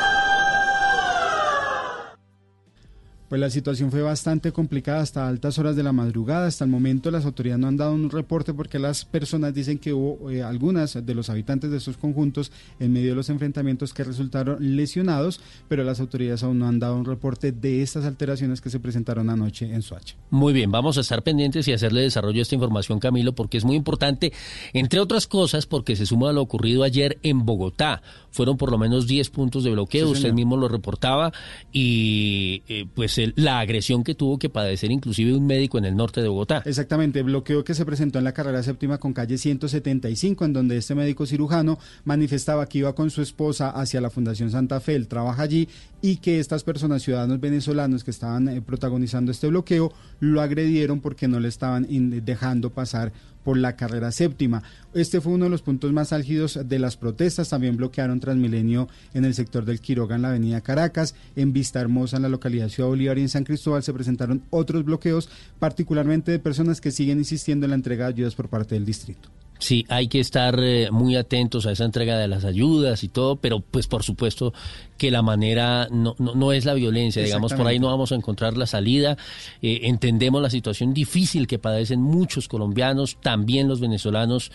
Pues 3.29 3.41
la 3.41 3.49
situación 3.49 3.91
fue 3.91 4.01
bastante 4.01 4.51
complicada 4.51 5.01
hasta 5.01 5.27
altas 5.27 5.57
horas 5.57 5.75
de 5.75 5.83
la 5.83 5.91
madrugada. 5.91 6.47
Hasta 6.47 6.63
el 6.63 6.69
momento 6.69 7.09
las 7.09 7.25
autoridades 7.25 7.59
no 7.59 7.67
han 7.67 7.77
dado 7.77 7.93
un 7.93 8.09
reporte 8.11 8.53
porque 8.53 8.77
las 8.77 9.03
personas 9.03 9.53
dicen 9.53 9.79
que 9.79 9.93
hubo 9.93 10.29
eh, 10.29 10.43
algunas 10.43 11.05
de 11.05 11.15
los 11.15 11.29
habitantes 11.29 11.71
de 11.71 11.77
estos 11.77 11.97
conjuntos 11.97 12.51
en 12.79 12.93
medio 12.93 13.09
de 13.09 13.15
los 13.15 13.29
enfrentamientos 13.29 13.93
que 13.93 14.03
resultaron 14.03 14.57
lesionados, 14.75 15.41
pero 15.67 15.83
las 15.83 15.99
autoridades 15.99 16.43
aún 16.43 16.59
no 16.59 16.67
han 16.67 16.79
dado 16.79 16.95
un 16.97 17.05
reporte 17.05 17.51
de 17.51 17.81
estas 17.81 18.05
alteraciones 18.05 18.61
que 18.61 18.69
se 18.69 18.79
presentaron 18.79 19.29
anoche 19.29 19.73
en 19.73 19.81
Soacha. 19.81 20.15
Muy 20.29 20.53
bien, 20.53 20.71
vamos 20.71 20.97
a 20.97 21.01
estar 21.01 21.23
pendientes 21.23 21.67
y 21.67 21.73
hacerle 21.73 22.01
desarrollo 22.01 22.39
a 22.39 22.43
esta 22.43 22.55
información, 22.55 22.99
Camilo, 22.99 23.33
porque 23.33 23.57
es 23.57 23.65
muy 23.65 23.75
importante, 23.75 24.33
entre 24.73 24.99
otras 24.99 25.27
cosas, 25.27 25.65
porque 25.65 25.95
se 25.95 26.05
suma 26.05 26.29
a 26.29 26.33
lo 26.33 26.41
ocurrido 26.41 26.83
ayer 26.83 27.17
en 27.23 27.45
Bogotá. 27.45 28.01
Fueron 28.29 28.57
por 28.57 28.69
lo 28.69 28.77
menos 28.77 29.07
10 29.07 29.29
puntos 29.29 29.63
de 29.63 29.71
bloqueo, 29.71 30.07
Sí, 30.07 30.13
usted 30.13 30.33
mismo 30.33 30.57
lo 30.57 30.67
reportaba, 30.67 31.31
y 31.71 32.61
eh, 32.67 32.85
pues 32.93 33.14
la 33.35 33.59
agresión 33.59 34.03
que 34.03 34.15
tuvo 34.15 34.37
que 34.37 34.49
padecer 34.49 34.91
inclusive 34.91 35.33
un 35.33 35.45
médico 35.45 35.77
en 35.77 35.85
el 35.85 35.95
norte 35.95 36.21
de 36.21 36.27
Bogotá. 36.27 36.61
Exactamente, 36.65 37.21
bloqueo 37.23 37.63
que 37.63 37.73
se 37.73 37.85
presentó 37.85 38.19
en 38.19 38.25
la 38.25 38.33
carrera 38.33 38.63
séptima 38.63 38.97
con 38.97 39.13
calle 39.13 39.37
175, 39.37 40.45
en 40.45 40.53
donde 40.53 40.77
este 40.77 40.95
médico 40.95 41.25
cirujano 41.25 41.77
manifestaba 42.03 42.67
que 42.67 42.79
iba 42.79 42.93
con 42.93 43.09
su 43.09 43.21
esposa 43.21 43.69
hacia 43.69 44.01
la 44.01 44.09
Fundación 44.09 44.51
Santa 44.51 44.79
Fe, 44.79 44.95
él 44.95 45.07
trabaja 45.07 45.43
allí, 45.43 45.67
y 46.01 46.17
que 46.17 46.39
estas 46.39 46.63
personas, 46.63 47.01
ciudadanos 47.01 47.39
venezolanos 47.39 48.03
que 48.03 48.11
estaban 48.11 48.47
eh, 48.47 48.61
protagonizando 48.61 49.31
este 49.31 49.47
bloqueo, 49.47 49.91
lo 50.19 50.41
agredieron 50.41 50.99
porque 51.01 51.27
no 51.27 51.39
le 51.39 51.47
estaban 51.47 51.87
dejando 52.23 52.69
pasar 52.71 53.11
por 53.45 53.57
la 53.57 53.77
carrera 53.77 54.11
séptima. 54.11 54.63
Este 54.93 55.21
fue 55.21 55.31
uno 55.31 55.45
de 55.45 55.51
los 55.51 55.61
puntos 55.61 55.93
más 55.93 56.11
álgidos 56.11 56.59
de 56.65 56.79
las 56.79 56.97
protestas. 56.97 57.47
También 57.47 57.77
bloquearon 57.77 58.19
Transmilenio 58.19 58.89
en 59.13 59.23
el 59.23 59.35
sector 59.35 59.63
del 59.63 59.79
Quiroga, 59.79 60.15
en 60.15 60.23
la 60.23 60.29
avenida 60.29 60.61
Caracas, 60.61 61.15
en 61.35 61.53
Vista 61.53 61.79
Hermosa, 61.79 62.17
en 62.17 62.23
la 62.23 62.29
localidad 62.29 62.69
Ciudad 62.69 62.89
Bolívar 62.89 63.19
y 63.19 63.21
en 63.21 63.29
San 63.29 63.43
Cristóbal 63.43 63.83
se 63.83 63.93
presentaron 63.93 64.41
otros 64.49 64.83
bloqueos, 64.83 65.29
particularmente 65.59 66.31
de 66.31 66.39
personas 66.39 66.81
que 66.81 66.91
siguen 66.91 67.19
insistiendo 67.19 67.65
en 67.65 67.69
la 67.69 67.75
entrega 67.75 68.05
de 68.05 68.13
ayudas 68.15 68.35
por 68.35 68.49
parte 68.49 68.75
del 68.75 68.85
distrito. 68.85 69.29
Sí, 69.57 69.85
hay 69.87 70.09
que 70.09 70.19
estar 70.19 70.59
eh, 70.59 70.89
muy 70.91 71.15
atentos 71.15 71.65
a 71.65 71.71
esa 71.71 71.85
entrega 71.85 72.17
de 72.17 72.27
las 72.27 72.43
ayudas 72.43 73.03
y 73.03 73.07
todo, 73.07 73.37
pero 73.37 73.61
pues 73.61 73.87
por 73.87 74.03
supuesto 74.03 74.53
que 74.97 75.11
la 75.11 75.21
manera 75.21 75.87
no, 75.91 76.15
no, 76.19 76.35
no 76.35 76.51
es 76.51 76.65
la 76.65 76.73
violencia, 76.73 77.23
digamos, 77.23 77.53
por 77.53 77.65
ahí 77.65 77.79
no 77.79 77.87
vamos 77.87 78.11
a 78.11 78.15
encontrar 78.15 78.57
la 78.57 78.65
salida. 78.65 79.17
Eh, 79.61 79.81
entendemos 79.83 80.41
la 80.41 80.49
situación 80.49 80.93
difícil 80.93 81.47
que 81.47 81.57
padecen 81.57 82.01
muchos 82.01 82.47
colombianos, 82.47 83.17
también 83.21 83.67
los 83.67 83.79
venezolanos, 83.79 84.51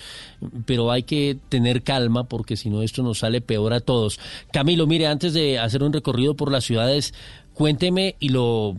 pero 0.66 0.90
hay 0.90 1.04
que 1.04 1.38
tener 1.48 1.82
calma 1.82 2.24
porque 2.24 2.56
si 2.56 2.68
no 2.68 2.82
esto 2.82 3.02
nos 3.02 3.20
sale 3.20 3.40
peor 3.40 3.72
a 3.72 3.80
todos. 3.80 4.20
Camilo, 4.52 4.86
mire, 4.86 5.06
antes 5.06 5.32
de 5.32 5.58
hacer 5.58 5.82
un 5.82 5.92
recorrido 5.92 6.36
por 6.36 6.52
las 6.52 6.64
ciudades, 6.64 7.14
Cuénteme, 7.54 8.16
y 8.20 8.30
lo, 8.30 8.74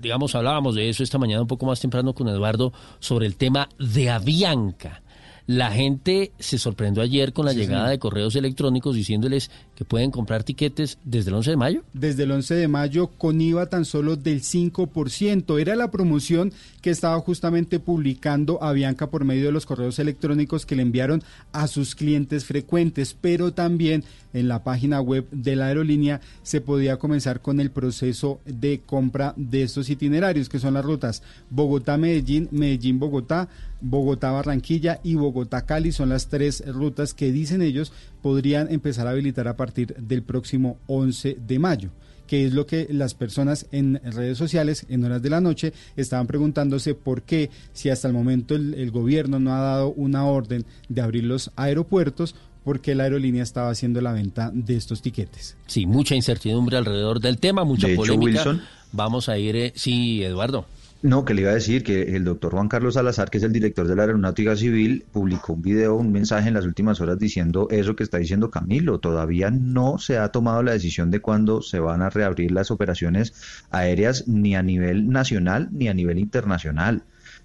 digamos, 0.00 0.34
hablábamos 0.34 0.74
de 0.74 0.90
eso 0.90 1.02
esta 1.02 1.16
mañana 1.16 1.40
un 1.40 1.48
poco 1.48 1.64
más 1.64 1.80
temprano 1.80 2.12
con 2.12 2.28
Eduardo, 2.28 2.70
sobre 2.98 3.26
el 3.26 3.36
tema 3.36 3.68
de 3.78 4.10
Avianca. 4.10 5.02
La 5.50 5.72
gente 5.72 6.30
se 6.38 6.58
sorprendió 6.58 7.02
ayer 7.02 7.32
con 7.32 7.44
la 7.44 7.52
llegada 7.52 7.88
de 7.88 7.98
correos 7.98 8.36
electrónicos 8.36 8.94
diciéndoles 8.94 9.50
que 9.74 9.84
pueden 9.84 10.12
comprar 10.12 10.44
tiquetes 10.44 10.98
desde 11.02 11.30
el 11.30 11.34
11 11.34 11.50
de 11.50 11.56
mayo. 11.56 11.82
Desde 11.92 12.22
el 12.22 12.30
11 12.30 12.54
de 12.54 12.68
mayo 12.68 13.08
con 13.08 13.40
IVA 13.40 13.66
tan 13.66 13.84
solo 13.84 14.14
del 14.14 14.42
5%. 14.42 15.60
Era 15.60 15.74
la 15.74 15.90
promoción 15.90 16.52
que 16.82 16.90
estaba 16.90 17.18
justamente 17.18 17.80
publicando 17.80 18.62
Avianca 18.62 19.10
por 19.10 19.24
medio 19.24 19.46
de 19.46 19.50
los 19.50 19.66
correos 19.66 19.98
electrónicos 19.98 20.66
que 20.66 20.76
le 20.76 20.82
enviaron 20.82 21.20
a 21.50 21.66
sus 21.66 21.96
clientes 21.96 22.44
frecuentes, 22.44 23.16
pero 23.20 23.52
también 23.52 24.04
en 24.32 24.46
la 24.46 24.62
página 24.62 25.00
web 25.00 25.26
de 25.32 25.56
la 25.56 25.66
aerolínea 25.66 26.20
se 26.44 26.60
podía 26.60 26.98
comenzar 26.98 27.40
con 27.40 27.58
el 27.58 27.72
proceso 27.72 28.38
de 28.44 28.82
compra 28.86 29.34
de 29.36 29.64
estos 29.64 29.90
itinerarios, 29.90 30.48
que 30.48 30.60
son 30.60 30.74
las 30.74 30.84
rutas 30.84 31.24
Bogotá-Medellín, 31.50 32.48
Medellín-Bogotá, 32.52 33.48
Bogotá-Barranquilla 33.80 35.00
y 35.02 35.14
Bogotá-Cali. 35.14 35.92
Son 35.92 36.08
las 36.08 36.28
tres 36.28 36.64
rutas 36.66 37.14
que 37.14 37.32
dicen 37.32 37.62
ellos 37.62 37.92
podrían 38.22 38.72
empezar 38.72 39.06
a 39.06 39.10
habilitar 39.10 39.48
a 39.48 39.56
partir 39.56 39.94
del 39.96 40.22
próximo 40.22 40.78
11 40.86 41.38
de 41.46 41.58
mayo 41.58 41.90
que 42.26 42.46
es 42.46 42.52
lo 42.52 42.64
que 42.64 42.86
las 42.90 43.14
personas 43.14 43.66
en 43.72 44.00
redes 44.04 44.38
sociales 44.38 44.86
en 44.88 45.02
horas 45.02 45.20
de 45.20 45.30
la 45.30 45.40
noche 45.40 45.72
estaban 45.96 46.28
preguntándose 46.28 46.94
por 46.94 47.22
qué 47.22 47.50
si 47.72 47.90
hasta 47.90 48.06
el 48.06 48.14
momento 48.14 48.54
el, 48.54 48.74
el 48.74 48.92
gobierno 48.92 49.40
no 49.40 49.52
ha 49.52 49.58
dado 49.58 49.88
una 49.96 50.24
orden 50.26 50.64
de 50.88 51.00
abrir 51.00 51.24
los 51.24 51.50
aeropuertos, 51.56 52.36
porque 52.64 52.94
la 52.94 53.04
aerolínea 53.04 53.42
estaba 53.42 53.70
haciendo 53.70 54.00
la 54.00 54.12
venta 54.12 54.50
de 54.54 54.76
estos 54.76 55.02
tiquetes. 55.02 55.56
Sí, 55.66 55.86
mucha 55.86 56.14
incertidumbre 56.14 56.76
alrededor 56.76 57.20
del 57.20 57.38
tema, 57.38 57.64
mucha 57.64 57.86
De 57.86 57.94
hecho, 57.94 58.02
polémica. 58.02 58.38
Wilson. 58.38 58.62
Vamos 58.92 59.28
a 59.28 59.38
ir, 59.38 59.56
eh, 59.56 59.72
sí, 59.74 60.22
Eduardo. 60.22 60.66
No, 61.02 61.24
que 61.24 61.32
le 61.32 61.40
iba 61.40 61.50
a 61.50 61.54
decir 61.54 61.82
que 61.82 62.14
el 62.14 62.24
doctor 62.24 62.52
Juan 62.52 62.68
Carlos 62.68 62.92
Salazar, 62.92 63.30
que 63.30 63.38
es 63.38 63.44
el 63.44 63.54
director 63.54 63.88
de 63.88 63.96
la 63.96 64.02
Aeronáutica 64.02 64.54
Civil, 64.54 65.06
publicó 65.10 65.54
un 65.54 65.62
video, 65.62 65.94
un 65.94 66.12
mensaje 66.12 66.48
en 66.48 66.54
las 66.54 66.66
últimas 66.66 67.00
horas 67.00 67.18
diciendo 67.18 67.68
eso 67.70 67.96
que 67.96 68.02
está 68.02 68.18
diciendo 68.18 68.50
Camilo. 68.50 69.00
Todavía 69.00 69.50
no 69.50 69.98
se 69.98 70.18
ha 70.18 70.28
tomado 70.28 70.62
la 70.62 70.72
decisión 70.72 71.10
de 71.10 71.20
cuándo 71.20 71.62
se 71.62 71.80
van 71.80 72.02
a 72.02 72.10
reabrir 72.10 72.52
las 72.52 72.70
operaciones 72.70 73.32
aéreas 73.70 74.28
ni 74.28 74.54
a 74.54 74.62
nivel 74.62 75.08
nacional 75.08 75.70
ni 75.72 75.88
a 75.88 75.94
nivel 75.94 76.18
internacional. 76.18 77.02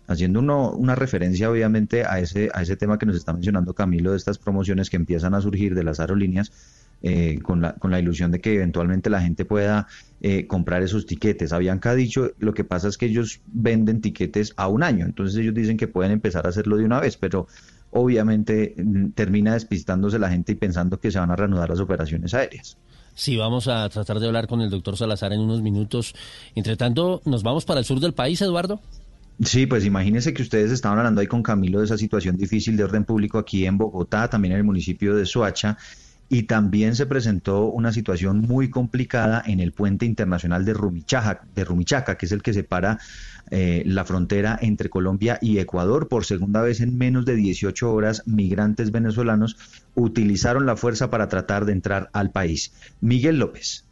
Haciendo 0.08 0.40
uno, 0.40 0.72
una 0.72 0.96
referencia 0.96 1.50
obviamente 1.50 2.04
a 2.04 2.20
ese, 2.20 2.50
a 2.54 2.62
ese 2.62 2.76
tema 2.76 3.00
que 3.00 3.06
nos 3.06 3.16
está 3.16 3.32
mencionando 3.32 3.74
Camilo 3.74 4.12
de 4.12 4.18
estas 4.18 4.38
promociones 4.38 4.90
que 4.90 4.98
empiezan 4.98 5.34
a 5.34 5.40
surgir 5.40 5.76
de 5.76 5.84
las 5.86 6.02
aerolíneas 6.02 6.52
eh, 7.08 7.38
con, 7.44 7.62
la, 7.62 7.74
con 7.74 7.92
la 7.92 8.00
ilusión 8.00 8.32
de 8.32 8.42
que 8.42 8.56
eventualmente 8.56 9.12
la 9.12 9.22
gente 9.22 9.46
pueda 9.46 9.86
eh, 10.22 10.48
comprar 10.48 10.82
esos 10.82 11.06
tiquetes. 11.06 11.54
Avianca 11.54 11.92
ha 11.92 11.94
dicho, 11.94 12.32
lo 12.40 12.56
que 12.56 12.64
pasa 12.64 12.88
es 12.88 12.98
que 12.98 13.06
ellos 13.06 13.42
venden 13.46 14.02
tiquetes 14.02 14.54
a 14.58 14.68
un 14.68 14.82
año, 14.82 15.06
entonces 15.06 15.38
ellos 15.38 15.54
dicen 15.54 15.78
que 15.78 15.88
pueden 15.88 16.12
empezar 16.12 16.48
a 16.48 16.50
hacerlo 16.50 16.78
de 16.78 16.84
una 16.84 17.00
vez, 17.00 17.16
pero 17.16 17.46
obviamente 17.92 18.74
mm, 18.76 19.10
termina 19.12 19.54
despistándose 19.54 20.18
la 20.18 20.32
gente 20.32 20.54
y 20.54 20.56
pensando 20.56 21.00
que 21.00 21.12
se 21.12 21.20
van 21.20 21.30
a 21.30 21.36
reanudar 21.36 21.70
las 21.70 21.80
operaciones 21.80 22.34
aéreas. 22.34 22.76
Sí, 23.14 23.38
vamos 23.38 23.68
a 23.68 23.88
tratar 23.90 24.20
de 24.20 24.26
hablar 24.26 24.48
con 24.48 24.62
el 24.62 24.72
doctor 24.72 24.98
Salazar 24.98 25.32
en 25.32 25.42
unos 25.42 25.62
minutos. 25.62 26.16
Entre 26.56 26.76
tanto, 26.76 27.22
¿nos 27.26 27.44
vamos 27.44 27.66
para 27.66 27.82
el 27.82 27.86
sur 27.86 28.00
del 28.00 28.16
país, 28.16 28.42
Eduardo? 28.42 28.82
Sí, 29.44 29.68
pues 29.68 29.86
imagínense 29.86 30.34
que 30.34 30.42
ustedes 30.42 30.72
estaban 30.72 30.98
hablando 30.98 31.22
ahí 31.22 31.28
con 31.28 31.44
Camilo 31.44 31.80
de 31.80 31.86
esa 31.86 32.00
situación 32.00 32.36
difícil 32.36 32.76
de 32.78 32.84
orden 32.84 33.04
público 33.04 33.38
aquí 33.38 33.68
en 33.68 33.78
Bogotá, 33.78 34.28
también 34.28 34.54
en 34.54 34.58
el 34.58 34.64
municipio 34.64 35.16
de 35.16 35.28
Soacha, 35.28 35.78
y 36.30 36.44
también 36.44 36.96
se 36.96 37.06
presentó 37.06 37.66
una 37.66 37.92
situación 37.92 38.42
muy 38.42 38.70
complicada 38.70 39.44
en 39.46 39.60
el 39.60 39.72
puente 39.72 40.06
internacional 40.06 40.66
de 40.66 40.74
Rumichaca, 40.74 41.44
de 41.54 41.64
Rumichaca 41.64 42.18
que 42.18 42.26
es 42.26 42.32
el 42.32 42.42
que 42.42 42.54
separa 42.54 43.00
eh, 43.52 43.84
la 43.86 44.06
frontera 44.06 44.58
entre 44.60 44.90
Colombia 44.90 45.38
y 45.42 45.60
Ecuador. 45.60 46.08
Por 46.08 46.26
segunda 46.26 46.62
vez 46.62 46.82
en 46.82 46.98
menos 46.98 47.26
de 47.26 47.36
18 47.36 47.94
horas, 47.94 48.24
migrantes 48.26 48.92
venezolanos 48.92 49.58
utilizaron 49.94 50.66
la 50.66 50.76
fuerza 50.76 51.10
para 51.10 51.30
tratar 51.30 51.66
de 51.66 51.74
entrar 51.74 52.10
al 52.14 52.32
país. 52.32 52.74
Miguel 53.02 53.38
López. 53.38 53.85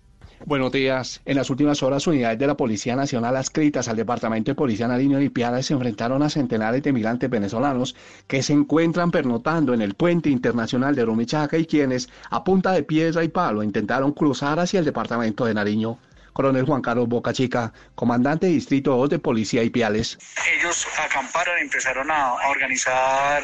Buenos 0.45 0.73
días. 0.73 1.21
En 1.23 1.37
las 1.37 1.49
últimas 1.49 1.81
horas, 1.83 2.05
unidades 2.05 2.37
de 2.37 2.47
la 2.47 2.57
Policía 2.57 2.97
Nacional 2.97 3.37
adscritas 3.37 3.87
al 3.87 3.95
Departamento 3.95 4.51
de 4.51 4.55
Policía 4.55 4.89
Nariño 4.89 5.21
y 5.21 5.29
Piedras 5.29 5.67
se 5.67 5.73
enfrentaron 5.73 6.21
a 6.21 6.29
centenares 6.29 6.83
de 6.83 6.91
migrantes 6.91 7.29
venezolanos 7.29 7.95
que 8.27 8.43
se 8.43 8.51
encuentran 8.51 9.09
pernotando 9.09 9.73
en 9.73 9.81
el 9.81 9.93
puente 9.93 10.29
internacional 10.29 10.95
de 10.95 11.05
Rumichaca 11.05 11.57
y 11.57 11.65
quienes, 11.65 12.09
a 12.29 12.43
punta 12.43 12.73
de 12.73 12.83
piedra 12.83 13.23
y 13.23 13.29
palo, 13.29 13.63
intentaron 13.63 14.11
cruzar 14.11 14.59
hacia 14.59 14.79
el 14.79 14.85
Departamento 14.85 15.45
de 15.45 15.53
Nariño. 15.53 15.97
Coronel 16.33 16.65
Juan 16.65 16.81
Carlos 16.81 17.07
Boca 17.07 17.31
Chica, 17.31 17.71
comandante 17.95 18.47
de 18.47 18.53
Distrito 18.53 18.97
2 18.97 19.11
de 19.11 19.19
Policía 19.19 19.63
y 19.63 19.69
Piales. 19.69 20.17
ellos 20.59 20.85
acamparon, 20.99 21.57
empezaron 21.59 22.11
a, 22.11 22.31
a 22.31 22.49
organizar 22.49 23.43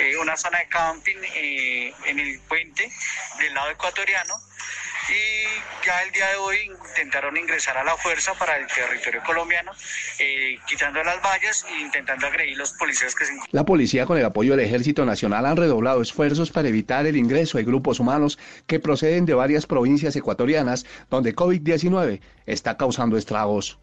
eh, 0.00 0.16
una 0.16 0.34
zona 0.34 0.60
de 0.60 0.68
camping 0.68 1.16
eh, 1.36 1.92
en 2.06 2.18
el 2.18 2.40
puente 2.48 2.90
del 3.38 3.52
lado 3.52 3.70
ecuatoriano 3.70 4.34
y 5.10 5.86
ya 5.86 6.02
el 6.02 6.12
día 6.12 6.28
de 6.28 6.36
hoy 6.36 6.56
intentaron 6.90 7.36
ingresar 7.36 7.76
a 7.78 7.84
la 7.84 7.96
fuerza 7.96 8.34
para 8.34 8.56
el 8.56 8.66
territorio 8.66 9.22
colombiano, 9.24 9.72
eh, 10.18 10.58
quitando 10.68 11.02
las 11.02 11.22
vallas 11.22 11.64
e 11.70 11.80
intentando 11.80 12.26
agredir 12.26 12.56
los 12.56 12.72
policías 12.72 13.14
que 13.14 13.24
se 13.24 13.32
encuentran. 13.32 13.56
La 13.58 13.64
policía, 13.64 14.06
con 14.06 14.18
el 14.18 14.24
apoyo 14.24 14.56
del 14.56 14.66
Ejército 14.66 15.04
Nacional, 15.04 15.46
han 15.46 15.56
redoblado 15.56 16.02
esfuerzos 16.02 16.50
para 16.50 16.68
evitar 16.68 17.06
el 17.06 17.16
ingreso 17.16 17.58
de 17.58 17.64
grupos 17.64 18.00
humanos 18.00 18.38
que 18.66 18.80
proceden 18.80 19.24
de 19.24 19.34
varias 19.34 19.66
provincias 19.66 20.14
ecuatorianas 20.16 20.84
donde 21.10 21.34
COVID-19 21.34 22.20
está 22.46 22.76
causando 22.76 23.16
estragos. 23.16 23.78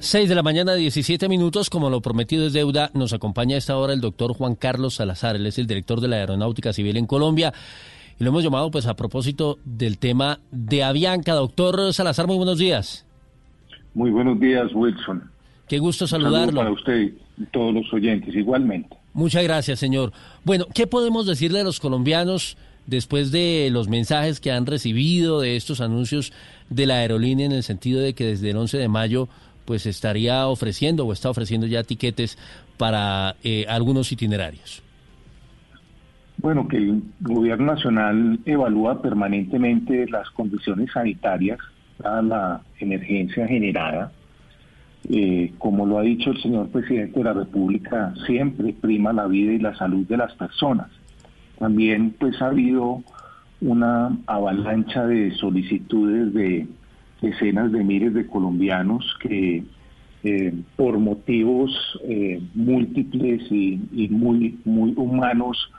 6 0.00 0.28
de 0.28 0.34
la 0.34 0.42
mañana, 0.42 0.74
17 0.74 1.28
minutos, 1.30 1.70
como 1.70 1.88
lo 1.88 2.02
prometido 2.02 2.46
es 2.46 2.52
deuda, 2.52 2.90
nos 2.92 3.14
acompaña 3.14 3.54
a 3.54 3.58
esta 3.58 3.78
hora 3.78 3.94
el 3.94 4.02
doctor 4.02 4.34
Juan 4.34 4.54
Carlos 4.54 4.96
Salazar, 4.96 5.36
él 5.36 5.46
es 5.46 5.56
el 5.58 5.66
director 5.66 6.02
de 6.02 6.08
la 6.08 6.16
Aeronáutica 6.16 6.74
Civil 6.74 6.98
en 6.98 7.06
Colombia. 7.06 7.54
Y 8.18 8.24
lo 8.24 8.30
hemos 8.30 8.44
llamado 8.44 8.70
pues 8.70 8.86
a 8.86 8.94
propósito 8.94 9.58
del 9.64 9.98
tema 9.98 10.40
de 10.50 10.84
Avianca. 10.84 11.34
Doctor 11.34 11.92
Salazar, 11.92 12.26
muy 12.26 12.36
buenos 12.36 12.58
días. 12.58 13.04
Muy 13.94 14.10
buenos 14.10 14.38
días, 14.40 14.70
Wilson. 14.74 15.30
Qué 15.68 15.78
gusto 15.78 16.06
saludarlo. 16.06 16.58
para 16.58 16.70
usted 16.70 17.12
y 17.36 17.44
todos 17.46 17.74
los 17.74 17.92
oyentes, 17.92 18.34
igualmente. 18.34 18.96
Muchas 19.12 19.42
gracias, 19.44 19.78
señor. 19.78 20.12
Bueno, 20.44 20.66
¿qué 20.74 20.86
podemos 20.86 21.26
decirle 21.26 21.60
a 21.60 21.64
los 21.64 21.80
colombianos 21.80 22.56
después 22.86 23.30
de 23.30 23.68
los 23.72 23.88
mensajes 23.88 24.40
que 24.40 24.52
han 24.52 24.66
recibido 24.66 25.40
de 25.40 25.56
estos 25.56 25.80
anuncios 25.80 26.32
de 26.68 26.86
la 26.86 26.96
aerolínea 26.96 27.46
en 27.46 27.52
el 27.52 27.62
sentido 27.62 28.00
de 28.00 28.14
que 28.14 28.26
desde 28.26 28.50
el 28.50 28.56
11 28.56 28.78
de 28.78 28.88
mayo 28.88 29.28
pues 29.64 29.86
estaría 29.86 30.46
ofreciendo 30.46 31.06
o 31.06 31.12
está 31.12 31.30
ofreciendo 31.30 31.66
ya 31.66 31.84
tiquetes 31.84 32.36
para 32.76 33.36
eh, 33.42 33.64
algunos 33.68 34.12
itinerarios? 34.12 34.82
Bueno, 36.44 36.68
que 36.68 36.76
el 36.76 37.02
gobierno 37.22 37.72
nacional 37.72 38.38
evalúa 38.44 39.00
permanentemente 39.00 40.06
las 40.08 40.28
condiciones 40.28 40.92
sanitarias, 40.92 41.58
dada 41.98 42.20
la 42.20 42.60
emergencia 42.80 43.46
generada. 43.46 44.12
Eh, 45.08 45.54
como 45.56 45.86
lo 45.86 45.96
ha 45.96 46.02
dicho 46.02 46.32
el 46.32 46.42
señor 46.42 46.68
presidente 46.68 47.18
de 47.18 47.24
la 47.24 47.32
República, 47.32 48.12
siempre 48.26 48.74
prima 48.78 49.14
la 49.14 49.26
vida 49.26 49.54
y 49.54 49.58
la 49.58 49.74
salud 49.74 50.06
de 50.06 50.18
las 50.18 50.34
personas. 50.34 50.88
También 51.58 52.14
pues 52.20 52.42
ha 52.42 52.48
habido 52.48 53.02
una 53.62 54.14
avalancha 54.26 55.06
de 55.06 55.30
solicitudes 55.36 56.34
de 56.34 56.68
decenas 57.22 57.72
de 57.72 57.82
miles 57.82 58.12
de 58.12 58.26
colombianos 58.26 59.16
que 59.20 59.64
eh, 60.24 60.54
por 60.76 60.98
motivos 60.98 61.70
eh, 62.06 62.38
múltiples 62.52 63.50
y, 63.50 63.80
y 63.94 64.08
muy, 64.10 64.58
muy 64.66 64.92
humanos 64.94 65.70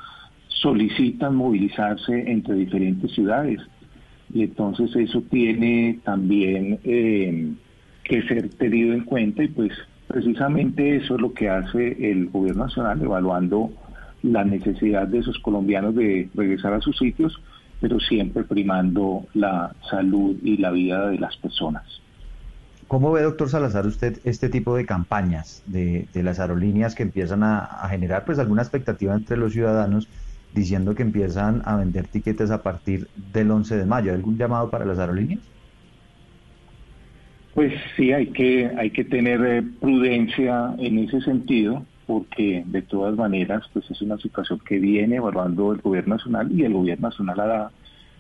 solicitan 0.56 1.36
movilizarse 1.36 2.32
entre 2.32 2.56
diferentes 2.56 3.12
ciudades. 3.12 3.62
Y 4.34 4.44
entonces 4.44 4.96
eso 4.96 5.22
tiene 5.30 6.00
también 6.04 6.80
eh, 6.84 7.54
que 8.04 8.22
ser 8.24 8.50
tenido 8.50 8.94
en 8.94 9.04
cuenta 9.04 9.44
y 9.44 9.48
pues 9.50 9.72
precisamente 10.08 10.98
eso 10.98 11.16
es 11.16 11.22
lo 11.22 11.34
que 11.34 11.50
hace 11.50 12.12
el 12.12 12.30
gobierno 12.30 12.66
nacional 12.66 13.02
evaluando 13.02 13.72
la 14.24 14.44
necesidad 14.44 15.08
de 15.08 15.20
esos 15.20 15.38
colombianos 15.40 15.96
de 15.96 16.30
regresar 16.34 16.74
a 16.74 16.82
sus 16.82 16.98
sitios, 16.98 17.40
pero 17.80 18.00
siempre 18.00 18.44
primando 18.44 19.26
la 19.34 19.76
salud 19.90 20.36
y 20.44 20.58
la 20.58 20.72
vida 20.72 21.10
de 21.10 21.20
las 21.20 21.36
personas. 21.38 21.84
¿Cómo 22.88 23.12
ve, 23.12 23.24
doctor 23.24 23.50
Salazar, 23.50 23.86
usted 23.88 24.20
este 24.26 24.50
tipo 24.50 24.76
de 24.76 24.86
campañas 24.86 25.64
de, 25.66 26.08
de 26.14 26.24
las 26.24 26.40
aerolíneas 26.40 26.96
que 26.96 27.04
empiezan 27.04 27.44
a, 27.44 27.60
a 27.60 27.90
generar 27.90 28.26
pues 28.26 28.40
alguna 28.40 28.62
expectativa 28.62 29.14
entre 29.14 29.38
los 29.38 29.54
ciudadanos 29.54 30.08
diciendo 30.56 30.96
que 30.96 31.04
empiezan 31.04 31.62
a 31.66 31.76
vender 31.76 32.08
tiquetes 32.08 32.50
a 32.50 32.64
partir 32.64 33.08
del 33.34 33.52
11 33.52 33.76
de 33.76 33.86
mayo? 33.86 34.12
¿Hay 34.12 34.18
algún 34.18 34.38
llamado 34.38 34.70
para 34.70 34.86
las 34.86 34.98
aerolíneas? 34.98 35.42
Pues 37.54 37.74
sí, 37.96 38.12
hay 38.12 38.28
que, 38.28 38.72
hay 38.78 38.90
que 38.90 39.04
tener 39.04 39.46
eh, 39.46 39.64
prudencia 39.80 40.74
en 40.78 41.00
ese 41.00 41.22
sentido, 41.22 41.86
porque 42.08 42.64
de 42.66 42.82
todas 42.82 43.16
maneras, 43.16 43.64
pues 43.72 43.90
es 43.92 44.02
una 44.02 44.18
situación 44.18 44.60
que 44.60 44.80
viene 44.80 45.18
evaluando 45.18 45.74
el 45.74 45.82
gobierno 45.82 46.16
nacional 46.16 46.52
y 46.52 46.64
el 46.64 46.74
gobierno 46.74 47.10
nacional 47.10 47.40
hará 47.40 47.72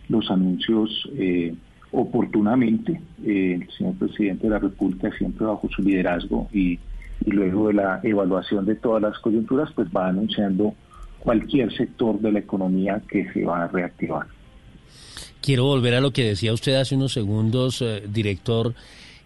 los 0.09 0.29
anuncios 0.29 1.09
eh, 1.17 1.53
oportunamente. 1.91 3.01
Eh, 3.25 3.59
el 3.61 3.69
señor 3.71 3.95
presidente 3.95 4.43
de 4.43 4.51
la 4.51 4.59
República 4.59 5.09
siempre 5.17 5.45
bajo 5.45 5.69
su 5.69 5.81
liderazgo 5.81 6.47
y, 6.53 6.79
y 7.25 7.31
luego 7.31 7.67
de 7.67 7.73
la 7.73 7.99
evaluación 8.03 8.65
de 8.65 8.75
todas 8.75 9.01
las 9.01 9.19
coyunturas, 9.19 9.69
pues 9.73 9.89
va 9.89 10.07
anunciando 10.07 10.75
cualquier 11.25 11.75
sector 11.75 12.19
de 12.19 12.31
la 12.31 12.39
economía 12.39 13.01
que 13.09 13.27
se 13.33 13.43
va 13.43 13.63
a 13.63 13.67
reactivar. 13.67 14.27
quiero 15.41 15.65
volver 15.65 15.95
a 15.95 16.01
lo 16.01 16.11
que 16.11 16.23
decía 16.23 16.53
usted 16.53 16.75
hace 16.75 16.95
unos 16.95 17.13
segundos, 17.13 17.81
eh, 17.81 18.03
director, 18.07 18.73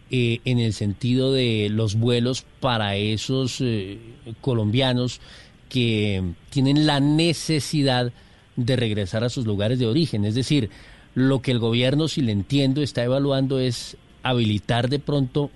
eh, 0.10 0.40
en 0.46 0.60
el 0.60 0.74
sentido 0.74 1.34
de 1.34 1.68
los 1.70 1.96
vuelos 1.96 2.46
para 2.62 2.96
esos 2.96 3.62
eh, 3.62 4.00
colombianos 4.42 5.22
que 5.70 6.24
tienen 6.50 6.88
la 6.88 7.00
necesidad 7.00 8.12
de 8.56 8.76
regresar 8.76 9.24
a 9.24 9.30
sus 9.30 9.46
lugares 9.46 9.78
de 9.78 9.88
origen. 9.88 10.26
Es 10.26 10.36
decir, 10.36 10.70
lo 11.16 11.42
que 11.42 11.52
el 11.52 11.60
gobierno, 11.60 12.08
si 12.08 12.22
le 12.22 12.32
entiendo, 12.32 12.82
está 12.82 13.04
evaluando 13.04 13.60
es 13.60 13.98
habilitar 14.24 14.90
de 14.90 15.00
pronto 15.00 15.52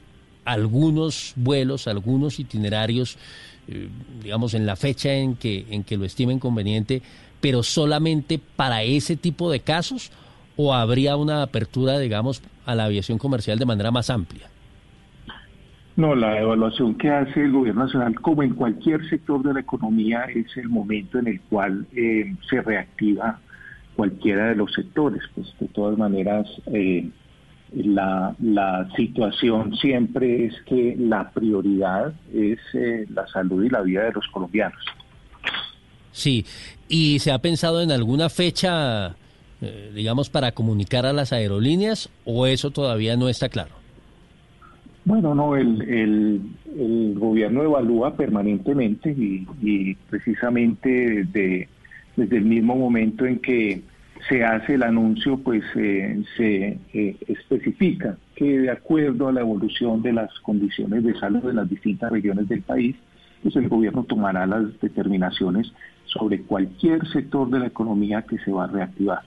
algunos 0.45 1.33
vuelos, 1.35 1.87
algunos 1.87 2.39
itinerarios, 2.39 3.17
digamos, 4.21 4.53
en 4.53 4.65
la 4.65 4.75
fecha 4.75 5.13
en 5.13 5.35
que, 5.35 5.65
en 5.69 5.83
que 5.83 5.97
lo 5.97 6.05
estimen 6.05 6.39
conveniente, 6.39 7.01
pero 7.41 7.63
solamente 7.63 8.39
para 8.55 8.83
ese 8.83 9.15
tipo 9.15 9.51
de 9.51 9.59
casos 9.61 10.11
o 10.55 10.73
habría 10.73 11.15
una 11.15 11.41
apertura, 11.41 11.99
digamos, 11.99 12.41
a 12.65 12.75
la 12.75 12.85
aviación 12.85 13.17
comercial 13.17 13.59
de 13.59 13.65
manera 13.65 13.91
más 13.91 14.09
amplia? 14.09 14.47
No, 15.95 16.15
la 16.15 16.39
evaluación 16.39 16.95
que 16.95 17.09
hace 17.09 17.43
el 17.43 17.51
gobierno 17.51 17.83
nacional, 17.85 18.19
como 18.19 18.41
en 18.41 18.55
cualquier 18.55 19.07
sector 19.09 19.43
de 19.43 19.53
la 19.53 19.59
economía, 19.59 20.23
es 20.23 20.57
el 20.57 20.69
momento 20.69 21.19
en 21.19 21.27
el 21.27 21.41
cual 21.41 21.85
eh, 21.95 22.33
se 22.49 22.61
reactiva 22.61 23.39
cualquiera 23.95 24.49
de 24.49 24.55
los 24.55 24.73
sectores. 24.73 25.21
Pues 25.35 25.53
de 25.59 25.67
todas 25.67 25.97
maneras, 25.97 26.47
eh, 26.67 27.09
la, 27.75 28.35
la, 28.41 28.89
situación 28.95 29.75
siempre 29.75 30.45
es 30.45 30.53
que 30.65 30.95
la 30.97 31.29
prioridad 31.31 32.13
es 32.33 32.59
eh, 32.73 33.05
la 33.09 33.27
salud 33.27 33.63
y 33.63 33.69
la 33.69 33.81
vida 33.81 34.03
de 34.03 34.11
los 34.11 34.27
colombianos. 34.27 34.83
Sí, 36.11 36.45
¿y 36.87 37.19
se 37.19 37.31
ha 37.31 37.39
pensado 37.39 37.81
en 37.81 37.91
alguna 37.91 38.29
fecha 38.29 39.15
eh, 39.65 39.91
digamos, 39.95 40.29
para 40.29 40.51
comunicar 40.51 41.05
a 41.05 41.13
las 41.13 41.31
aerolíneas 41.31 42.09
o 42.25 42.47
eso 42.47 42.71
todavía 42.71 43.15
no 43.15 43.29
está 43.29 43.47
claro? 43.47 43.71
Bueno, 45.05 45.33
no, 45.33 45.55
el, 45.55 45.81
el, 46.77 47.13
gobierno 47.17 47.63
evalúa 47.63 48.17
permanentemente 48.17 49.11
y, 49.11 49.95
precisamente 50.09 50.89
desde, 50.89 51.69
desde, 52.17 52.37
el 52.37 52.43
mismo 52.43 52.75
momento 52.75 53.25
en 53.25 53.39
que 53.39 53.81
se 54.29 54.43
hace 54.43 54.75
el 54.75 54.83
anuncio, 54.83 55.37
pues 55.37 55.63
eh, 55.75 56.23
se 56.37 56.79
eh, 56.93 57.17
especifica 57.27 58.17
que 58.35 58.59
de 58.59 58.71
acuerdo 58.71 59.27
a 59.27 59.31
la 59.31 59.41
evolución 59.41 60.01
de 60.01 60.13
las 60.13 60.31
condiciones 60.39 61.03
de 61.03 61.17
salud 61.19 61.41
de 61.41 61.53
las 61.53 61.69
distintas 61.69 62.11
regiones 62.11 62.47
del 62.47 62.61
país, 62.61 62.95
pues 63.41 63.55
el 63.55 63.67
gobierno 63.67 64.03
tomará 64.03 64.45
las 64.45 64.79
determinaciones 64.79 65.73
sobre 66.05 66.41
cualquier 66.41 67.05
sector 67.09 67.49
de 67.49 67.59
la 67.59 67.67
economía 67.67 68.21
que 68.21 68.37
se 68.39 68.51
va 68.51 68.65
a 68.65 68.67
reactivar 68.67 69.21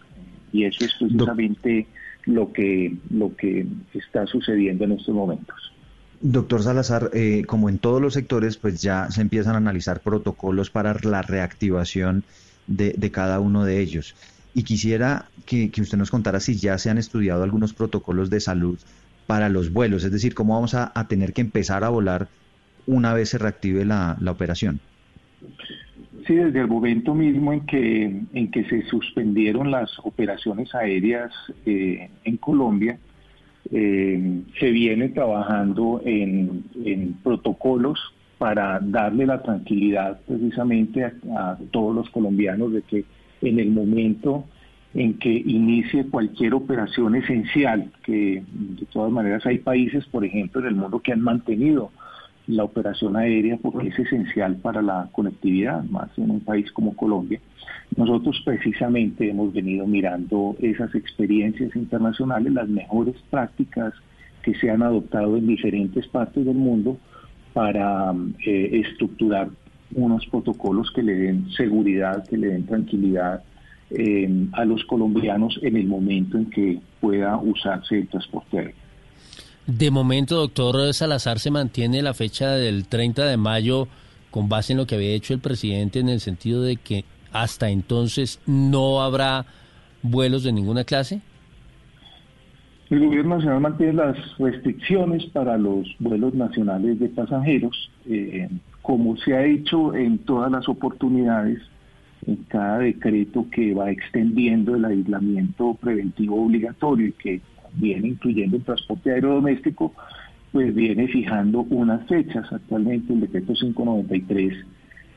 y 0.52 0.65
eso 0.65 0.84
es 0.84 0.94
precisamente 0.94 1.86
lo 2.25 2.52
que, 2.52 2.97
lo 3.10 3.34
que 3.36 3.66
está 3.94 4.26
sucediendo 4.26 4.84
en 4.84 4.92
estos 4.92 5.15
momentos. 5.15 5.73
Doctor 6.20 6.62
Salazar, 6.62 7.10
eh, 7.12 7.44
como 7.47 7.68
en 7.68 7.78
todos 7.78 8.00
los 8.00 8.15
sectores, 8.15 8.57
pues 8.57 8.81
ya 8.81 9.10
se 9.10 9.20
empiezan 9.20 9.55
a 9.55 9.58
analizar 9.58 10.00
protocolos 10.00 10.70
para 10.70 10.97
la 11.02 11.23
reactivación 11.23 12.25
de, 12.66 13.10
cada 13.12 13.39
uno 13.39 13.65
de 13.65 13.81
ellos. 13.81 14.15
Y 14.57 14.62
quisiera 14.62 15.26
que, 15.44 15.70
usted 15.78 15.99
nos 15.99 16.10
contara 16.10 16.41
si 16.41 16.57
ya 16.57 16.78
se 16.78 16.89
han 16.89 16.97
estudiado 16.97 17.43
algunos 17.43 17.75
protocolos 17.75 18.31
de 18.31 18.41
salud 18.41 18.78
para 19.26 19.51
los 19.51 19.70
vuelos, 19.70 20.02
es 20.02 20.10
decir, 20.10 20.35
cómo 20.35 20.55
vamos 20.55 20.75
a, 20.75 20.91
tener 21.09 21.35
que 21.35 21.43
empezar 21.43 21.85
a 21.85 21.91
volar 21.91 22.28
una 22.86 23.12
vez 23.12 23.28
se 23.28 23.39
reactive 23.39 23.85
la, 23.85 24.17
la 24.18 24.31
operación. 24.31 24.81
Sí, 26.26 26.35
desde 26.35 26.60
el 26.60 26.68
momento 26.68 27.15
mismo 27.15 27.52
en 27.52 27.67
que, 27.67 28.23
en 28.33 28.51
que 28.51 28.65
se 28.65 28.83
suspendieron 28.86 29.70
las 29.70 29.91
operaciones 30.02 30.75
aéreas 30.75 31.31
eh, 31.67 32.09
en 32.25 32.36
Colombia, 32.39 32.99
eh, 33.70 34.41
se 34.59 34.70
viene 34.70 35.10
trabajando 35.10 36.01
en, 36.02 36.65
protocolos 37.23 37.99
para 38.39 38.81
darle 38.81 39.26
la 39.26 39.43
tranquilidad 39.43 40.18
precisamente 40.26 41.05
a, 41.05 41.59
todos 41.70 41.94
los 41.94 42.09
colombianos 42.09 42.73
de 42.73 42.83
que 42.83 43.05
en 43.42 43.58
el 43.58 43.70
momento 43.70 44.44
en 44.94 45.18
que 45.18 45.31
inicie 45.31 46.06
cualquier 46.06 46.55
operación 46.55 47.16
esencial, 47.16 47.90
que 48.02 48.42
de 48.50 48.86
todas 48.86 49.12
maneras 49.12 49.44
hay 49.44 49.58
países, 49.58 50.06
por 50.06 50.24
ejemplo, 50.24 50.60
en 50.60 50.68
el 50.68 50.74
mundo 50.74 51.00
que 51.00 51.12
han 51.12 51.20
mantenido 51.20 51.90
la 52.47 52.65
operación 52.65 53.16
aérea 53.16 53.58
porque 53.60 53.89
es 53.89 53.98
esencial 53.98 54.56
para 54.56 54.81
la 54.81 55.08
conectividad, 55.12 55.84
más 55.84 56.08
en 56.16 56.31
un 56.31 56.40
país 56.40 56.70
como 56.73 56.97
Colombia. 56.97 57.40
Nosotros 57.97 58.40
precisamente 58.44 59.28
hemos 59.28 59.52
venido 59.52 59.86
mirando 59.86 60.56
esas 60.60 60.94
experiencias 60.94 61.74
internacionales, 61.74 62.52
las 62.52 62.68
mejores 62.68 63.16
prácticas 63.31 63.92
que 64.42 64.55
se 64.55 64.70
han 64.70 64.82
adoptado 64.82 65.36
en 65.36 65.47
diferentes 65.47 66.06
partes 66.06 66.44
del 66.44 66.56
mundo 66.56 66.98
para 67.52 68.15
eh, 68.47 68.82
estructurar 68.84 69.48
unos 69.97 70.25
protocolos 70.26 70.91
que 70.92 71.02
le 71.02 71.15
den 71.15 71.50
seguridad, 71.50 72.25
que 72.28 72.36
le 72.36 72.49
den 72.49 72.66
tranquilidad 72.66 73.42
eh, 73.91 74.47
a 74.52 74.65
los 74.65 74.84
colombianos 74.84 75.58
en 75.62 75.76
el 75.76 75.86
momento 75.86 76.39
en 76.39 76.50
que 76.50 76.81
pueda 77.00 77.36
usarse 77.39 77.99
el 77.99 78.08
transporte 78.08 78.58
aéreo. 78.58 78.75
De 79.66 79.91
momento, 79.91 80.36
doctor 80.36 80.94
Salazar, 80.94 81.41
se 81.41 81.50
mantiene 81.50 82.00
la 82.02 82.15
fecha 82.15 82.52
del 82.52 82.86
30 82.86 83.26
de 83.26 83.36
mayo 83.36 83.89
con 84.31 84.49
base 84.49 84.73
en 84.75 84.78
lo 84.78 84.86
que 84.86 84.94
había 84.94 85.10
hecho 85.10 85.34
el 85.34 85.41
presidente 85.41 85.99
en 85.99 86.08
el 86.08 86.20
sentido 86.20 86.62
de 86.62 86.76
que 86.76 87.05
hasta 87.33 87.70
entonces 87.70 88.41
no 88.47 89.02
habrá 89.02 89.47
vuelos 90.02 90.44
de 90.44 90.52
ninguna 90.52 90.84
clase. 90.84 91.20
El 92.91 93.05
gobierno 93.05 93.36
nacional 93.36 93.60
mantiene 93.60 93.94
las 93.94 94.16
restricciones 94.39 95.25
para 95.26 95.58
los 95.58 95.89
vuelos 95.99 96.34
nacionales 96.34 97.00
de 97.00 97.08
pasajeros, 97.08 97.91
eh, 98.08 98.49
como 98.86 99.16
se 99.16 99.34
ha 99.34 99.44
hecho 99.44 99.97
en 99.97 100.18
todas 100.18 100.48
las 100.48 100.68
oportunidades, 100.68 101.60
en 102.24 102.36
cada 102.44 102.78
decreto 102.78 103.48
que 103.50 103.74
va 103.74 103.90
extendiendo 103.90 104.76
el 104.76 104.84
aislamiento 104.84 105.74
preventivo 105.74 106.44
obligatorio 106.44 107.08
y 107.08 107.12
que 107.12 107.40
viene 107.73 108.06
incluyendo 108.06 108.58
el 108.58 108.62
transporte 108.62 109.10
aéreo 109.10 109.34
doméstico, 109.34 109.92
pues 110.52 110.73
viene 110.73 111.08
fijando 111.08 111.62
unas 111.62 112.06
fechas. 112.06 112.47
Actualmente 112.52 113.12
el 113.12 113.23
decreto 113.23 113.55
593, 113.55 114.55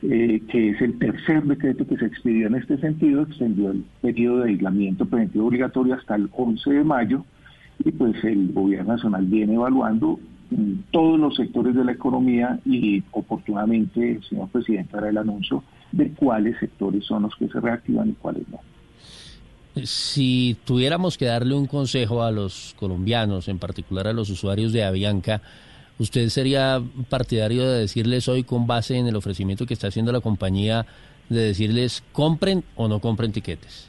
eh, 0.02 0.42
que 0.48 0.70
es 0.70 0.80
el 0.82 0.98
tercer 0.98 1.44
decreto 1.44 1.86
que 1.86 1.96
se 1.96 2.06
expidió 2.06 2.48
en 2.48 2.56
este 2.56 2.76
sentido, 2.78 3.22
extendió 3.22 3.70
el 3.70 3.84
periodo 4.02 4.38
de 4.38 4.50
aislamiento 4.50 5.06
preventivo 5.06 5.46
obligatorio 5.46 5.94
hasta 5.94 6.16
el 6.16 6.28
11 6.32 6.72
de 6.72 6.82
mayo 6.82 7.24
y 7.84 7.92
pues 7.92 8.16
el 8.24 8.52
gobierno 8.52 8.94
nacional 8.94 9.26
viene 9.26 9.54
evaluando 9.54 10.18
todos 10.90 11.18
los 11.18 11.36
sectores 11.36 11.74
de 11.74 11.84
la 11.84 11.92
economía 11.92 12.58
y 12.64 13.02
oportunamente 13.12 14.12
el 14.12 14.24
señor 14.24 14.48
presidente 14.48 14.96
hará 14.96 15.08
el 15.08 15.18
anuncio 15.18 15.62
de 15.92 16.10
cuáles 16.10 16.58
sectores 16.58 17.04
son 17.04 17.22
los 17.22 17.36
que 17.36 17.48
se 17.48 17.60
reactivan 17.60 18.10
y 18.10 18.12
cuáles 18.12 18.48
no. 18.48 18.58
Si 19.84 20.56
tuviéramos 20.64 21.16
que 21.16 21.26
darle 21.26 21.54
un 21.54 21.66
consejo 21.66 22.22
a 22.22 22.32
los 22.32 22.74
colombianos, 22.78 23.48
en 23.48 23.58
particular 23.58 24.08
a 24.08 24.12
los 24.12 24.28
usuarios 24.28 24.72
de 24.72 24.82
Avianca, 24.82 25.42
¿usted 25.98 26.28
sería 26.28 26.82
partidario 27.08 27.68
de 27.68 27.80
decirles 27.80 28.28
hoy, 28.28 28.42
con 28.42 28.66
base 28.66 28.96
en 28.96 29.06
el 29.06 29.16
ofrecimiento 29.16 29.66
que 29.66 29.74
está 29.74 29.86
haciendo 29.86 30.10
la 30.10 30.20
compañía, 30.20 30.86
de 31.28 31.40
decirles 31.40 32.02
compren 32.12 32.64
o 32.74 32.88
no 32.88 32.98
compren 32.98 33.30
tiquetes? 33.30 33.88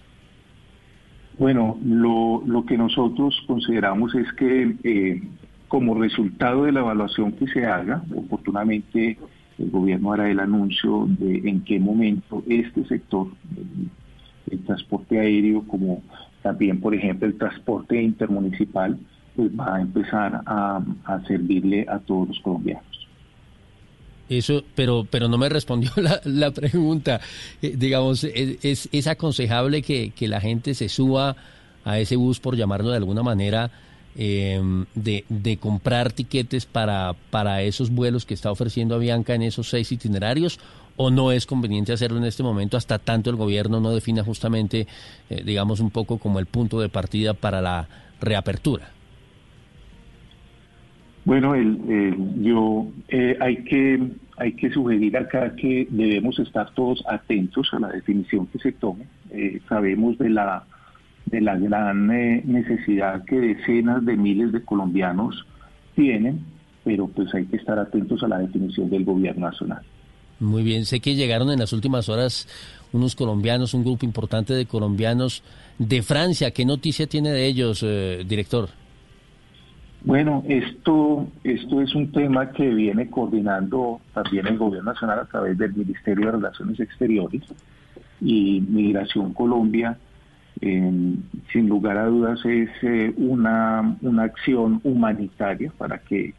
Bueno, 1.40 1.80
lo, 1.84 2.44
lo 2.46 2.66
que 2.66 2.78
nosotros 2.78 3.36
consideramos 3.48 4.14
es 4.14 4.32
que 4.34 4.76
eh, 4.84 5.22
como 5.72 5.96
resultado 5.96 6.66
de 6.66 6.74
la 6.74 6.82
evaluación 6.82 7.32
que 7.32 7.48
se 7.48 7.66
haga, 7.66 8.04
oportunamente 8.14 9.18
el 9.58 9.70
gobierno 9.70 10.12
hará 10.12 10.30
el 10.30 10.42
anuncio 10.42 11.06
de 11.08 11.48
en 11.48 11.64
qué 11.64 11.80
momento 11.80 12.44
este 12.50 12.84
sector, 12.88 13.28
el 14.52 14.60
transporte 14.66 15.18
aéreo, 15.18 15.66
como 15.66 16.04
también, 16.42 16.82
por 16.82 16.94
ejemplo, 16.94 17.26
el 17.26 17.38
transporte 17.38 18.02
intermunicipal, 18.02 19.00
pues 19.34 19.50
va 19.58 19.78
a 19.78 19.82
empezar 19.82 20.42
a, 20.46 20.82
servirle 21.26 21.86
a 21.88 22.00
todos 22.00 22.28
los 22.28 22.40
colombianos. 22.42 23.08
Eso, 24.28 24.64
pero, 24.76 25.08
pero 25.10 25.30
no 25.30 25.38
me 25.38 25.48
respondió 25.48 25.92
la, 26.26 26.52
pregunta. 26.52 27.22
Eh, 27.62 27.76
digamos, 27.78 28.26
¿es, 28.26 28.90
es 28.92 29.08
aconsejable 29.08 29.84
que, 29.84 30.10
que, 30.10 30.28
la 30.28 30.42
gente 30.42 30.74
se 30.74 30.90
suba 30.90 31.38
a 31.86 31.98
ese 31.98 32.18
bus, 32.18 32.42
por 32.42 32.58
llamarlo 32.58 32.90
de 32.90 32.98
alguna 32.98 33.24
manera, 33.24 33.72
em, 34.16 34.86
de, 34.96 35.26
de, 35.30 35.58
comprar 35.58 36.12
tiquetes 36.12 36.66
para, 36.66 37.16
para 37.30 37.62
esos 37.62 37.90
vuelos 37.90 38.26
que 38.26 38.34
está 38.34 38.52
ofreciendo 38.52 38.96
Avianca 38.96 39.36
en 39.36 39.44
esos 39.44 39.70
seis 39.70 39.92
itinerarios? 39.92 40.60
o 40.98 41.10
no 41.10 41.32
es 41.32 41.46
conveniente 41.46 41.94
hacerlo 41.94 42.18
en 42.18 42.26
este 42.26 42.44
momento 42.44 42.78
hasta 42.78 43.00
tanto 43.00 43.30
el 43.30 43.36
gobierno 43.36 43.80
no 43.80 43.92
defina 43.92 44.24
justamente, 44.24 44.88
eh, 45.30 45.42
digamos, 45.44 45.80
un 45.80 45.90
poco 45.90 46.18
como 46.18 46.38
el 46.38 46.46
punto 46.46 46.80
de 46.80 46.90
partida 46.90 47.34
para 47.34 47.62
la 47.62 47.88
reapertura? 48.20 48.90
Bueno, 51.24 51.56
el, 51.56 52.44
yo 52.44 52.88
eh, 53.10 53.38
hay 53.40 53.64
que 53.64 54.00
hay 54.38 54.54
que 54.54 54.72
sugerir 54.72 55.16
acá 55.18 55.56
que 55.56 55.88
debemos 55.92 56.40
estar 56.40 56.74
todos 56.74 57.04
atentos 57.08 57.70
a 57.74 57.80
la 57.80 57.90
definición 57.90 58.48
que 58.48 58.58
se 58.58 58.72
tome. 58.72 59.06
Eh, 59.30 59.62
sabemos 59.70 60.18
de 60.18 60.30
la 60.32 60.64
de 61.32 61.42
la 61.42 61.58
gran 61.58 62.12
eh, 62.12 62.44
necesidad 62.46 63.24
que 63.26 63.40
decenas 63.40 64.06
de 64.06 64.18
miles 64.18 64.52
de 64.52 64.64
colombianos 64.64 65.46
tienen, 65.96 66.42
pero 66.84 67.08
pues 67.08 67.34
hay 67.34 67.46
que 67.46 67.58
estar 67.58 67.80
atentos 67.80 68.22
a 68.24 68.28
la 68.28 68.40
definición 68.40 68.90
del 68.90 69.06
gobierno 69.06 69.48
nacional. 69.48 69.82
Muy 70.40 70.64
bien, 70.64 70.86
sé 70.86 71.00
que 71.00 71.16
llegaron 71.16 71.52
en 71.52 71.60
las 71.60 71.72
últimas 71.72 72.10
horas 72.10 72.48
unos 72.94 73.16
colombianos, 73.16 73.74
un 73.74 73.84
grupo 73.84 74.06
importante 74.06 74.54
de 74.54 74.66
colombianos 74.66 75.44
de 75.78 76.02
Francia. 76.02 76.52
¿Qué 76.52 76.66
noticia 76.66 77.08
tiene 77.08 77.32
de 77.32 77.46
ellos, 77.46 77.84
eh, 77.84 78.24
director? 78.28 78.70
Bueno, 80.04 80.44
esto, 80.48 81.28
esto 81.44 81.82
es 81.82 81.94
un 81.94 82.12
tema 82.12 82.52
que 82.52 82.68
viene 82.70 83.08
coordinando 83.10 84.02
también 84.14 84.48
el 84.48 84.58
Gobierno 84.58 84.92
Nacional 84.94 85.20
a 85.20 85.26
través 85.26 85.58
del 85.60 85.74
Ministerio 85.74 86.26
de 86.26 86.32
Relaciones 86.32 86.80
Exteriores 86.80 87.44
y 88.20 88.62
Migración 88.62 89.34
Colombia. 89.34 89.98
Sin 90.62 91.68
lugar 91.68 91.98
a 91.98 92.06
dudas 92.06 92.40
es 92.46 92.70
eh, 92.84 93.14
una, 93.18 93.98
una 94.02 94.24
acción 94.24 94.80
humanitaria 94.84 95.72
para 95.76 95.98
que 95.98 96.36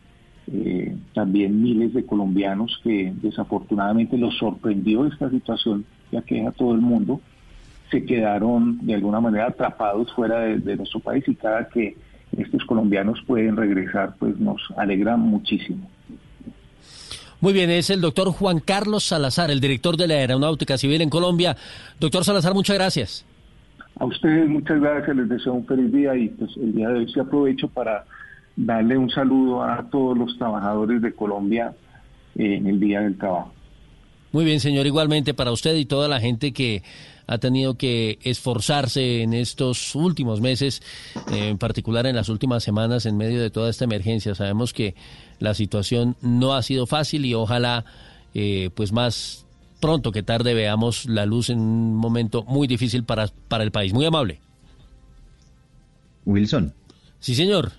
eh, 0.53 0.97
también 1.13 1.61
miles 1.61 1.93
de 1.93 2.07
colombianos 2.07 2.81
que 2.85 3.13
desafortunadamente 3.21 4.17
los 4.17 4.37
sorprendió 4.39 5.07
esta 5.07 5.29
situación 5.29 5.85
que 6.11 6.19
aqueja 6.19 6.51
a 6.51 6.53
todo 6.53 6.75
el 6.75 6.81
mundo, 6.81 7.21
se 7.91 8.05
quedaron 8.05 8.79
de 8.87 8.95
alguna 8.95 9.21
manera 9.21 9.49
atrapados 9.49 10.13
fuera 10.13 10.41
de 10.41 10.77
nuestro 10.77 11.01
país 11.01 11.25
y 11.27 11.35
cada 11.35 11.69
que 11.69 11.97
estos 12.37 12.65
colombianos 12.65 13.21
pueden 13.27 13.57
regresar, 13.57 14.15
pues 14.19 14.39
nos 14.39 14.61
alegra 14.77 15.17
muchísimo. 15.17 15.91
Muy 17.41 17.53
bien, 17.53 17.71
es 17.71 17.91
el 17.91 18.01
doctor 18.01 18.29
Juan 18.29 18.61
Carlos 18.61 19.05
Salazar, 19.05 19.51
el 19.51 19.61
director 19.61 19.97
de 19.97 20.07
la 20.07 20.15
Aeronáutica 20.15 20.79
Civil 20.79 21.01
en 21.01 21.11
Colombia. 21.11 21.57
Doctor 21.99 22.25
Salazar, 22.25 22.55
muchas 22.55 22.77
gracias. 22.77 23.27
A 24.03 24.05
ustedes 24.05 24.49
muchas 24.49 24.81
gracias, 24.81 25.17
les 25.17 25.29
deseo 25.29 25.53
un 25.53 25.65
feliz 25.65 25.93
día 25.93 26.17
y 26.17 26.29
pues 26.31 26.51
el 26.57 26.75
día 26.75 26.89
de 26.89 26.99
hoy 26.99 27.13
sí 27.13 27.21
aprovecho 27.21 27.69
para 27.69 28.05
darle 28.57 28.99
un 28.99 29.09
saludo 29.09 29.63
a 29.63 29.89
todos 29.93 30.19
los 30.19 30.37
trabajadores 30.39 31.01
de 31.01 31.15
Colombia 31.15 31.73
en 32.35 32.67
el 32.67 32.81
Día 32.81 33.01
del 33.03 33.17
Trabajo. 33.17 33.53
Muy 34.33 34.45
bien, 34.45 34.59
señor, 34.59 34.89
igualmente 34.89 35.35
para 35.35 35.53
usted 35.53 35.77
y 35.77 35.85
toda 35.85 36.09
la 36.09 36.19
gente 36.19 36.53
que 36.53 36.83
ha 37.29 37.39
tenido 37.39 37.77
que 37.79 38.19
esforzarse 38.25 39.23
en 39.23 39.35
estos 39.35 39.95
últimos 39.95 40.41
meses, 40.41 40.83
en 41.31 41.59
particular 41.59 42.05
en 42.05 42.17
las 42.17 42.29
últimas 42.29 42.65
semanas 42.65 43.07
en 43.07 43.17
medio 43.17 43.41
de 43.41 43.51
toda 43.51 43.71
esta 43.71 43.85
emergencia. 43.85 44.35
Sabemos 44.35 44.73
que 44.73 44.97
la 45.39 45.55
situación 45.55 46.17
no 46.23 46.55
ha 46.55 46.63
sido 46.63 46.89
fácil 46.89 47.25
y 47.25 47.35
ojalá 47.35 47.85
eh, 48.35 48.71
pues 48.75 48.91
más 48.91 49.47
pronto 49.83 50.13
que 50.13 50.23
tarde 50.23 50.55
veamos 50.55 51.05
la 51.05 51.27
luz 51.27 51.51
en 51.51 51.61
un 51.61 51.95
momento 51.95 52.43
muy 52.45 52.67
difícil 52.67 53.05
para, 53.05 53.27
para 53.49 53.65
el 53.65 53.71
país. 53.71 53.93
Muy 53.93 54.07
amable. 54.07 54.41
Wilson. 56.25 56.73
Sí, 57.21 57.35
señor. 57.35 57.73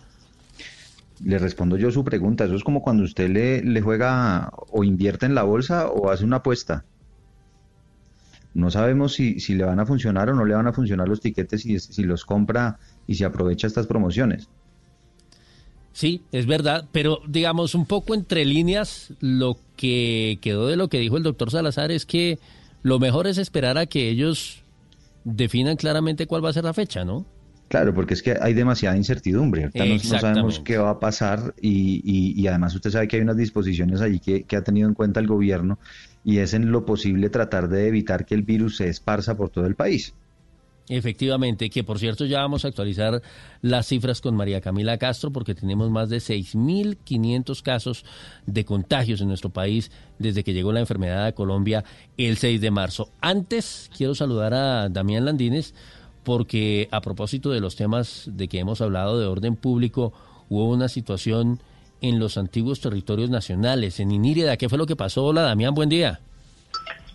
Le 1.24 1.40
respondo 1.40 1.78
yo 1.78 1.90
su 1.90 2.04
pregunta. 2.04 2.46
Eso 2.46 2.56
es 2.56 2.64
como 2.64 2.84
cuando 2.84 3.04
usted 3.04 3.30
le, 3.30 3.64
le 3.64 3.82
juega 3.82 4.52
o 4.72 4.84
invierte 4.84 5.26
en 5.26 5.34
la 5.34 5.44
bolsa 5.44 5.88
o 5.88 6.12
hace 6.12 6.24
una 6.24 6.38
apuesta 6.38 6.86
no 8.54 8.70
sabemos 8.70 9.14
si, 9.14 9.40
si 9.40 9.56
le 9.56 9.64
van 9.64 9.80
a 9.80 9.86
funcionar 9.86 10.30
o 10.30 10.36
no 10.36 10.46
le 10.46 10.54
van 10.54 10.68
a 10.68 10.74
funcionar 10.74 11.08
los 11.08 11.22
tiquetes 11.22 11.66
y 11.66 11.80
si 11.80 12.04
los 12.04 12.26
compra 12.26 12.78
y 13.08 13.16
si 13.16 13.24
aprovecha 13.24 13.68
estas 13.68 13.88
promociones. 13.88 14.48
Sí, 15.94 16.24
es 16.32 16.48
verdad, 16.48 16.86
pero 16.92 17.22
digamos 17.28 17.76
un 17.76 17.86
poco 17.86 18.16
entre 18.16 18.46
líneas, 18.46 19.14
lo 19.20 19.58
que 19.78 20.40
quedó 20.42 20.68
de 20.68 20.76
lo 20.76 20.88
que 20.88 21.00
dijo 21.00 21.18
el 21.18 21.24
doctor 21.24 21.52
Salazar 21.52 21.92
es 21.92 22.06
que 22.08 22.40
lo 22.82 23.00
mejor 23.00 23.28
es 23.28 23.38
esperar 23.38 23.78
a 23.78 23.86
que 23.86 24.10
ellos 24.10 24.64
definan 25.24 25.78
claramente 25.78 26.26
cuál 26.26 26.44
va 26.44 26.50
a 26.50 26.54
ser 26.54 26.64
la 26.64 26.74
fecha, 26.74 27.06
¿no? 27.06 27.26
Claro, 27.68 27.94
porque 27.94 28.16
es 28.16 28.22
que 28.22 28.38
hay 28.40 28.54
demasiada 28.54 28.98
incertidumbre. 28.98 29.66
Ahorita 29.66 29.86
no, 29.86 30.20
sabemos 30.20 30.60
qué 30.60 30.78
va 30.78 30.92
a 30.92 31.00
pasar 31.00 31.56
y, 31.62 32.02
y, 32.40 32.48
además 32.48 32.76
usted 32.76 32.92
sabe 32.92 33.08
que 33.08 33.16
hay 33.16 33.22
unas 33.22 33.38
disposiciones 33.38 34.02
allí 34.02 34.20
que, 34.20 34.44
que 34.44 34.56
ha 34.56 34.64
tenido 34.64 34.88
en 34.88 34.94
cuenta 34.94 35.20
el 35.20 35.28
gobierno 35.28 35.80
y 36.24 36.40
es 36.40 36.54
en 36.54 36.72
lo 36.72 36.86
posible 36.86 37.30
tratar 37.30 37.70
de 37.70 37.88
evitar 37.88 38.26
que 38.26 38.36
el 38.36 38.44
virus 38.44 38.78
se 38.78 38.90
esparza 38.90 39.36
por 39.36 39.50
todo 39.50 39.66
el 39.66 39.76
país. 39.76 40.14
Efectivamente, 40.90 41.70
que 41.70 41.84
por 41.86 41.98
cierto 41.98 42.26
ya 42.26 42.42
vamos 42.42 42.66
a 42.66 42.68
actualizar 42.68 43.22
las 43.62 43.88
cifras 43.88 44.20
con 44.20 44.36
María 44.36 44.60
Camila 44.60 44.98
Castro 44.98 45.32
porque 45.32 45.56
tenemos 45.56 45.90
más 45.90 46.10
de 46.10 46.18
6.500 46.18 47.62
casos 47.62 48.06
de 48.46 48.66
contagios 48.66 49.22
en 49.22 49.30
nuestro 49.30 49.50
país 49.50 49.92
desde 50.20 50.44
que 50.44 50.54
llegó 50.54 50.74
la 50.74 50.82
enfermedad 50.82 51.26
a 51.26 51.32
Colombia 51.32 51.86
el 52.18 52.38
6 52.38 52.60
de 52.60 52.72
marzo. 52.72 53.10
Antes 53.22 53.90
quiero 53.96 54.14
saludar 54.14 54.54
a 54.54 54.90
Damián 54.90 55.24
Landines 55.24 55.74
porque 56.24 56.90
a 56.92 57.00
propósito 57.00 57.52
de 57.52 57.62
los 57.62 57.78
temas 57.78 58.30
de 58.34 58.50
que 58.50 58.60
hemos 58.60 58.82
hablado 58.82 59.20
de 59.20 59.26
orden 59.26 59.56
público, 59.56 60.12
hubo 60.50 60.70
una 60.70 60.90
situación 60.90 61.62
en 62.02 62.20
los 62.20 62.38
antiguos 62.38 62.82
territorios 62.82 63.30
nacionales, 63.30 64.02
en 64.02 64.12
Inírida. 64.12 64.58
¿Qué 64.58 64.68
fue 64.68 64.78
lo 64.78 64.86
que 64.86 64.98
pasó? 64.98 65.26
Hola, 65.26 65.44
Damián, 65.44 65.74
buen 65.74 65.88
día. 65.88 66.20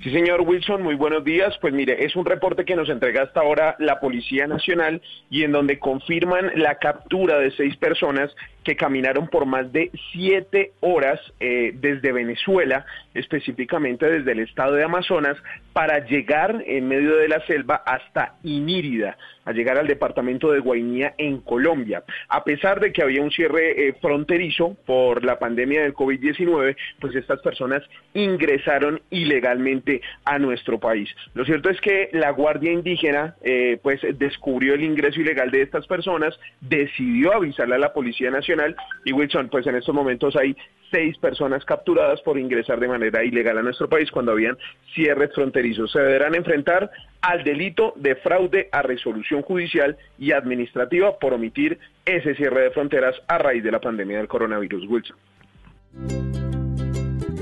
Sí, 0.03 0.13
señor 0.13 0.43
Wilson, 0.43 0.81
muy 0.81 0.95
buenos 0.95 1.25
días. 1.25 1.59
Pues 1.61 1.75
mire, 1.75 2.05
es 2.05 2.15
un 2.15 2.25
reporte 2.25 2.65
que 2.65 2.77
nos 2.77 2.89
entrega 2.89 3.23
hasta 3.23 3.41
ahora 3.41 3.75
la 3.81 3.99
Policía 3.99 4.47
Nacional 4.47 5.03
y 5.29 5.43
en 5.43 5.51
donde 5.51 5.81
confirman 5.81 6.53
la 6.55 6.77
captura 6.77 7.41
de 7.41 7.51
seis 7.51 7.77
personas 7.77 8.31
que 8.69 8.77
caminaron 8.77 9.29
por 9.29 9.47
más 9.47 9.73
de 9.73 9.91
siete 10.13 10.73
horas 10.81 11.19
eh, 11.41 11.73
desde 11.75 12.13
Venezuela, 12.13 12.85
específicamente 13.15 14.05
desde 14.05 14.33
el 14.33 14.41
estado 14.41 14.75
de 14.75 14.85
Amazonas, 14.85 15.39
para 15.73 16.05
llegar 16.05 16.63
en 16.67 16.87
medio 16.87 17.17
de 17.17 17.29
la 17.29 17.41
selva 17.47 17.77
hasta 17.87 18.35
Inírida, 18.43 19.17
a 19.47 19.53
llegar 19.53 19.79
al 19.79 19.87
departamento 19.87 20.53
de 20.53 20.59
Guainía 20.59 21.15
en 21.17 21.41
Colombia. 21.41 22.03
A 22.29 22.45
pesar 22.45 22.79
de 22.81 22.93
que 22.93 23.03
había 23.03 23.23
un 23.23 23.31
cierre 23.31 23.89
eh, 23.89 23.95
fronterizo 24.03 24.77
por 24.85 25.25
la 25.25 25.39
pandemia 25.39 25.83
del 25.83 25.95
COVID-19, 25.95 26.77
pues 27.01 27.15
estas 27.15 27.41
personas 27.41 27.83
ingresaron 28.13 29.01
ilegalmente 29.09 30.03
a 30.27 30.39
nuestro 30.39 30.79
país. 30.79 31.09
Lo 31.33 31.47
cierto 31.47 31.71
es 31.71 31.81
que 31.81 32.11
la 32.13 32.33
Guardia 32.33 32.73
Indígena 32.73 33.37
eh, 33.43 33.79
pues 33.83 34.03
descubrió 34.19 34.75
el 34.75 34.85
ingreso 34.85 35.23
ilegal 35.23 35.51
de 35.51 35.63
estas 35.63 35.87
personas, 35.87 36.39
decidió 36.61 37.33
avisarle 37.33 37.77
a 37.77 37.79
la 37.79 37.95
Policía 37.95 38.31
Nacional 38.31 38.58
y 39.05 39.13
Wilson, 39.13 39.49
pues 39.49 39.67
en 39.67 39.77
estos 39.77 39.95
momentos 39.95 40.37
hay 40.37 40.57
seis 40.91 41.17
personas 41.19 41.65
capturadas 41.65 42.21
por 42.23 42.39
ingresar 42.39 42.81
de 42.81 42.89
manera 42.89 43.25
ilegal 43.25 43.59
a 43.59 43.63
nuestro 43.63 43.89
país 43.89 44.11
cuando 44.11 44.33
habían 44.33 44.57
cierres 44.95 45.31
fronterizos. 45.35 45.93
Se 45.93 46.01
deberán 46.01 46.35
enfrentar 46.35 46.91
al 47.21 47.45
delito 47.45 47.93
de 47.97 48.17
fraude 48.17 48.69
a 48.73 48.83
resolución 48.83 49.43
judicial 49.43 49.97
y 50.19 50.33
administrativa 50.33 51.19
por 51.19 51.35
omitir 51.35 51.79
ese 52.05 52.35
cierre 52.35 52.63
de 52.63 52.71
fronteras 52.71 53.17
a 53.29 53.39
raíz 53.39 53.63
de 53.63 53.73
la 53.73 53.81
pandemia 53.81 54.19
del 54.19 54.29
coronavirus. 54.29 54.87
Wilson. 54.89 55.17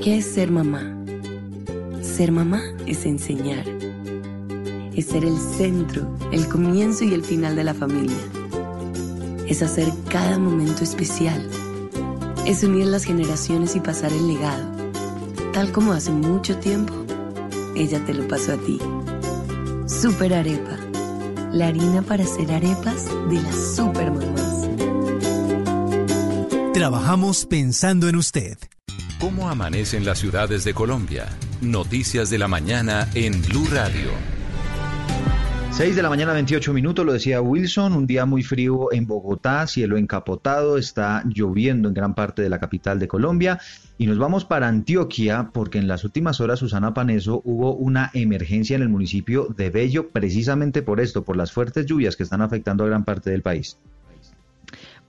¿Qué 0.03 0.19
es 0.19 0.35
ser 0.35 0.51
mamá? 0.51 0.83
Ser 2.03 2.33
mamá 2.33 2.62
es 2.86 3.07
enseñar. 3.07 3.65
Es 4.97 5.07
ser 5.09 5.25
el 5.25 5.36
centro, 5.36 6.07
el 6.33 6.49
comienzo 6.49 7.05
y 7.05 7.12
el 7.12 7.23
final 7.23 7.55
de 7.55 7.65
la 7.65 7.75
familia. 7.75 8.45
Es 9.49 9.62
hacer 9.62 9.92
cada 10.08 10.39
momento 10.39 10.84
especial 10.84 11.49
es 12.47 12.62
unir 12.62 12.86
las 12.86 13.05
generaciones 13.05 13.75
y 13.75 13.81
pasar 13.81 14.12
el 14.12 14.28
legado, 14.28 14.65
tal 15.52 15.73
como 15.73 15.92
hace 15.92 16.12
mucho 16.12 16.57
tiempo 16.58 16.94
ella 17.75 18.02
te 18.07 18.15
lo 18.15 18.26
pasó 18.28 18.52
a 18.52 18.57
ti. 18.57 18.78
Super 19.86 20.33
Arepa, 20.33 20.78
la 21.52 21.66
harina 21.66 22.02
para 22.02 22.23
hacer 22.23 22.52
arepas 22.52 23.07
de 23.28 23.42
las 23.42 23.76
super 23.76 24.12
mamás. 24.12 24.68
Trabajamos 26.73 27.47
pensando 27.47 28.08
en 28.08 28.16
usted. 28.16 28.57
¿Cómo 29.18 29.49
amanecen 29.49 30.05
las 30.05 30.18
ciudades 30.18 30.62
de 30.62 30.73
Colombia? 30.73 31.26
Noticias 31.60 32.31
de 32.31 32.39
la 32.39 32.47
mañana 32.49 33.08
en 33.15 33.42
Blue 33.42 33.66
Radio. 33.70 34.36
6 35.77 35.95
de 35.95 36.01
la 36.01 36.09
mañana, 36.09 36.33
28 36.33 36.73
minutos, 36.73 37.05
lo 37.05 37.13
decía 37.13 37.43
Wilson, 37.43 37.93
un 37.93 38.07
día 38.07 38.25
muy 38.25 38.43
frío 38.43 38.91
en 38.95 39.07
Bogotá, 39.07 39.67
cielo 39.67 39.99
encapotado, 39.99 40.79
está 40.79 41.23
lloviendo 41.27 41.89
en 41.89 41.93
gran 41.93 42.15
parte 42.15 42.41
de 42.41 42.49
la 42.49 42.59
capital 42.59 42.99
de 42.99 43.07
Colombia 43.07 43.61
y 43.99 44.07
nos 44.07 44.17
vamos 44.17 44.47
para 44.47 44.69
Antioquia 44.69 45.51
porque 45.53 45.77
en 45.77 45.87
las 45.87 46.03
últimas 46.03 46.41
horas, 46.41 46.61
Susana 46.61 46.95
Paneso, 46.95 47.43
hubo 47.45 47.75
una 47.75 48.11
emergencia 48.15 48.75
en 48.75 48.81
el 48.81 48.89
municipio 48.89 49.49
de 49.55 49.69
Bello 49.69 50.09
precisamente 50.09 50.81
por 50.81 50.99
esto, 50.99 51.25
por 51.25 51.37
las 51.37 51.53
fuertes 51.53 51.85
lluvias 51.85 52.17
que 52.17 52.23
están 52.23 52.41
afectando 52.41 52.85
a 52.85 52.87
gran 52.87 53.05
parte 53.05 53.29
del 53.29 53.43
país. 53.43 53.77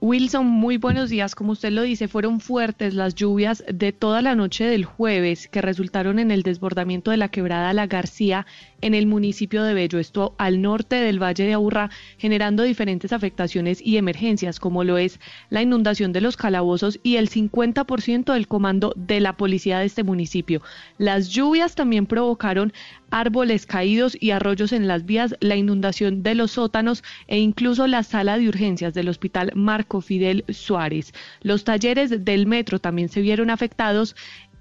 Wilson, 0.00 0.46
muy 0.46 0.76
buenos 0.76 1.10
días. 1.10 1.34
Como 1.34 1.50
usted 1.50 1.72
lo 1.72 1.82
dice, 1.82 2.06
fueron 2.06 2.38
fuertes 2.38 2.94
las 2.94 3.16
lluvias 3.16 3.64
de 3.66 3.92
toda 3.92 4.22
la 4.22 4.36
noche 4.36 4.64
del 4.64 4.84
jueves 4.84 5.48
que 5.48 5.60
resultaron 5.60 6.20
en 6.20 6.30
el 6.30 6.44
desbordamiento 6.44 7.10
de 7.10 7.16
la 7.16 7.30
quebrada 7.30 7.72
La 7.72 7.88
García 7.88 8.46
en 8.80 8.94
el 8.94 9.08
municipio 9.08 9.64
de 9.64 9.74
Bello, 9.74 9.98
esto 9.98 10.36
al 10.38 10.62
norte 10.62 10.94
del 10.94 11.20
Valle 11.20 11.46
de 11.46 11.54
Aburrá, 11.54 11.90
generando 12.16 12.62
diferentes 12.62 13.12
afectaciones 13.12 13.80
y 13.84 13.96
emergencias, 13.96 14.60
como 14.60 14.84
lo 14.84 14.98
es 14.98 15.18
la 15.50 15.62
inundación 15.62 16.12
de 16.12 16.20
los 16.20 16.36
calabozos 16.36 17.00
y 17.02 17.16
el 17.16 17.28
50% 17.28 18.32
del 18.32 18.46
comando 18.46 18.92
de 18.94 19.18
la 19.18 19.36
policía 19.36 19.80
de 19.80 19.86
este 19.86 20.04
municipio. 20.04 20.62
Las 20.98 21.28
lluvias 21.30 21.74
también 21.74 22.06
provocaron 22.06 22.72
árboles 23.10 23.66
caídos 23.66 24.16
y 24.20 24.30
arroyos 24.30 24.72
en 24.72 24.86
las 24.86 25.06
vías, 25.06 25.34
la 25.40 25.56
inundación 25.56 26.22
de 26.22 26.36
los 26.36 26.52
sótanos 26.52 27.02
e 27.26 27.38
incluso 27.38 27.86
la 27.88 28.04
sala 28.04 28.38
de 28.38 28.48
urgencias 28.48 28.94
del 28.94 29.08
Hospital 29.08 29.50
Marco 29.56 29.87
Fidel 30.00 30.44
Suárez. 30.48 31.12
Los 31.42 31.64
talleres 31.64 32.24
del 32.24 32.46
metro 32.46 32.78
también 32.78 33.08
se 33.08 33.20
vieron 33.20 33.50
afectados 33.50 34.14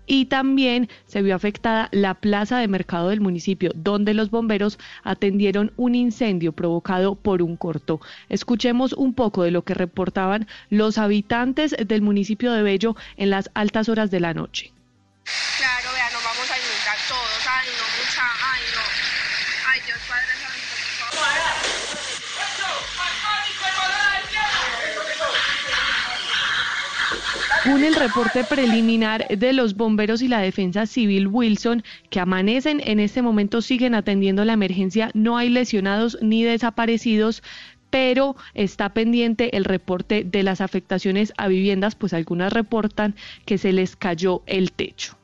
y 0.07 0.25
también 0.25 0.89
se 1.05 1.21
vio 1.21 1.35
afectada 1.35 1.89
la 1.91 2.15
plaza 2.15 2.57
de 2.57 2.67
mercado 2.67 3.09
del 3.09 3.21
municipio, 3.21 3.71
donde 3.75 4.13
los 4.13 4.31
bomberos 4.31 4.79
atendieron 5.03 5.73
un 5.75 5.93
incendio 5.95 6.53
provocado 6.53 7.15
por 7.15 7.41
un 7.41 7.57
corto. 7.57 7.99
Escuchemos 8.29 8.93
un 8.93 9.13
poco 9.13 9.43
de 9.43 9.51
lo 9.51 9.63
que 9.63 9.73
reportaban 9.73 10.47
los 10.69 10.97
habitantes 10.97 11.75
del 11.85 12.01
municipio 12.01 12.53
de 12.53 12.63
Bello 12.63 12.95
en 13.17 13.29
las 13.29 13.51
altas 13.53 13.89
horas 13.89 14.09
de 14.09 14.21
la 14.21 14.33
noche. 14.33 14.71
Según 27.67 27.83
el 27.83 27.95
reporte 27.95 28.45
preliminar 28.45 29.27
de 29.27 29.51
los 29.51 29.75
bomberos 29.75 30.21
y 30.21 30.29
la 30.29 30.39
defensa 30.39 30.85
civil 30.85 31.27
Wilson, 31.27 31.83
que 32.09 32.21
amanecen 32.21 32.81
en 32.85 33.01
este 33.01 33.21
momento 33.21 33.61
siguen 33.61 33.93
atendiendo 33.93 34.45
la 34.45 34.53
emergencia, 34.53 35.11
no 35.13 35.37
hay 35.37 35.49
lesionados 35.49 36.17
ni 36.21 36.43
desaparecidos, 36.43 37.43
pero 37.89 38.37
está 38.53 38.93
pendiente 38.93 39.57
el 39.57 39.65
reporte 39.65 40.23
de 40.23 40.43
las 40.43 40.61
afectaciones 40.61 41.33
a 41.35 41.49
viviendas, 41.49 41.95
pues 41.95 42.13
algunas 42.13 42.53
reportan 42.53 43.15
que 43.45 43.57
se 43.57 43.73
les 43.73 43.97
cayó 43.97 44.43
el 44.45 44.71
techo. 44.71 45.17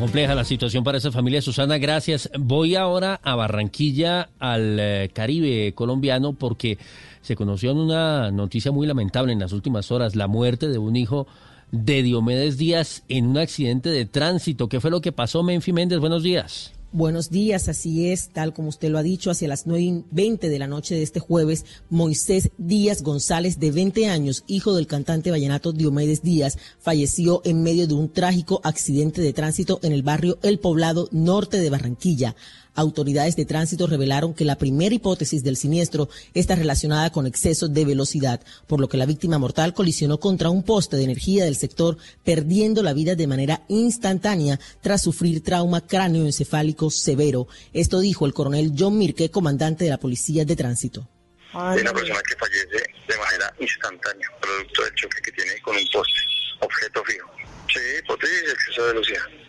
Compleja 0.00 0.34
la 0.34 0.44
situación 0.44 0.82
para 0.82 0.96
esa 0.96 1.12
familia. 1.12 1.42
Susana, 1.42 1.76
gracias. 1.76 2.30
Voy 2.38 2.74
ahora 2.74 3.20
a 3.22 3.34
Barranquilla, 3.34 4.30
al 4.38 4.78
eh, 4.80 5.10
Caribe 5.12 5.74
colombiano, 5.74 6.32
porque 6.32 6.78
se 7.20 7.36
conoció 7.36 7.74
una 7.74 8.30
noticia 8.30 8.72
muy 8.72 8.86
lamentable 8.86 9.34
en 9.34 9.38
las 9.40 9.52
últimas 9.52 9.90
horas, 9.90 10.16
la 10.16 10.26
muerte 10.26 10.68
de 10.68 10.78
un 10.78 10.96
hijo 10.96 11.26
de 11.70 12.02
Diomedes 12.02 12.56
Díaz 12.56 13.04
en 13.08 13.26
un 13.26 13.36
accidente 13.36 13.90
de 13.90 14.06
tránsito. 14.06 14.70
¿Qué 14.70 14.80
fue 14.80 14.90
lo 14.90 15.02
que 15.02 15.12
pasó, 15.12 15.42
Menfi 15.42 15.74
Méndez? 15.74 15.98
Buenos 15.98 16.22
días. 16.22 16.72
Buenos 16.92 17.30
días, 17.30 17.68
así 17.68 18.10
es, 18.10 18.30
tal 18.30 18.52
como 18.52 18.68
usted 18.68 18.90
lo 18.90 18.98
ha 18.98 19.04
dicho, 19.04 19.30
hacia 19.30 19.46
las 19.46 19.64
9.20 19.64 20.48
de 20.48 20.58
la 20.58 20.66
noche 20.66 20.96
de 20.96 21.04
este 21.04 21.20
jueves, 21.20 21.64
Moisés 21.88 22.50
Díaz 22.58 23.04
González, 23.04 23.60
de 23.60 23.70
20 23.70 24.08
años, 24.08 24.42
hijo 24.48 24.74
del 24.74 24.88
cantante 24.88 25.30
vallenato 25.30 25.70
Diomedes 25.70 26.22
Díaz, 26.22 26.58
falleció 26.80 27.42
en 27.44 27.62
medio 27.62 27.86
de 27.86 27.94
un 27.94 28.08
trágico 28.08 28.60
accidente 28.64 29.22
de 29.22 29.32
tránsito 29.32 29.78
en 29.84 29.92
el 29.92 30.02
barrio 30.02 30.40
El 30.42 30.58
Poblado 30.58 31.08
Norte 31.12 31.58
de 31.58 31.70
Barranquilla. 31.70 32.34
Autoridades 32.74 33.36
de 33.36 33.44
tránsito 33.44 33.86
revelaron 33.86 34.34
que 34.34 34.44
la 34.44 34.56
primera 34.56 34.94
hipótesis 34.94 35.42
del 35.42 35.56
siniestro 35.56 36.08
está 36.34 36.54
relacionada 36.54 37.10
con 37.10 37.26
exceso 37.26 37.68
de 37.68 37.84
velocidad, 37.84 38.40
por 38.66 38.80
lo 38.80 38.88
que 38.88 38.96
la 38.96 39.06
víctima 39.06 39.38
mortal 39.38 39.74
colisionó 39.74 40.20
contra 40.20 40.50
un 40.50 40.62
poste 40.62 40.96
de 40.96 41.04
energía 41.04 41.44
del 41.44 41.56
sector, 41.56 41.98
perdiendo 42.24 42.82
la 42.82 42.92
vida 42.92 43.14
de 43.14 43.26
manera 43.26 43.62
instantánea 43.68 44.60
tras 44.80 45.02
sufrir 45.02 45.42
trauma 45.42 45.86
cráneoencefálico 45.86 46.90
severo. 46.90 47.48
Esto 47.72 48.00
dijo 48.00 48.26
el 48.26 48.34
coronel 48.34 48.72
John 48.78 48.98
Mirke, 48.98 49.30
comandante 49.30 49.84
de 49.84 49.90
la 49.90 49.98
Policía 49.98 50.44
de 50.44 50.56
Tránsito. 50.56 51.08
De 51.52 51.80
una 51.80 51.92
persona 51.92 52.20
que 52.28 52.36
fallece 52.36 52.84
de 53.08 53.18
manera 53.18 53.52
instantánea, 53.58 54.28
producto 54.40 54.84
del 54.84 54.94
choque 54.94 55.20
que 55.24 55.32
tiene 55.32 55.60
con 55.62 55.76
un 55.76 55.84
poste, 55.92 56.20
objeto 56.60 57.02
fijo. 57.04 57.28
Sí, 57.72 57.80
hipótesis 57.98 58.46
de 58.46 58.52
exceso 58.52 58.82
de 58.82 58.92
velocidad. 58.92 59.39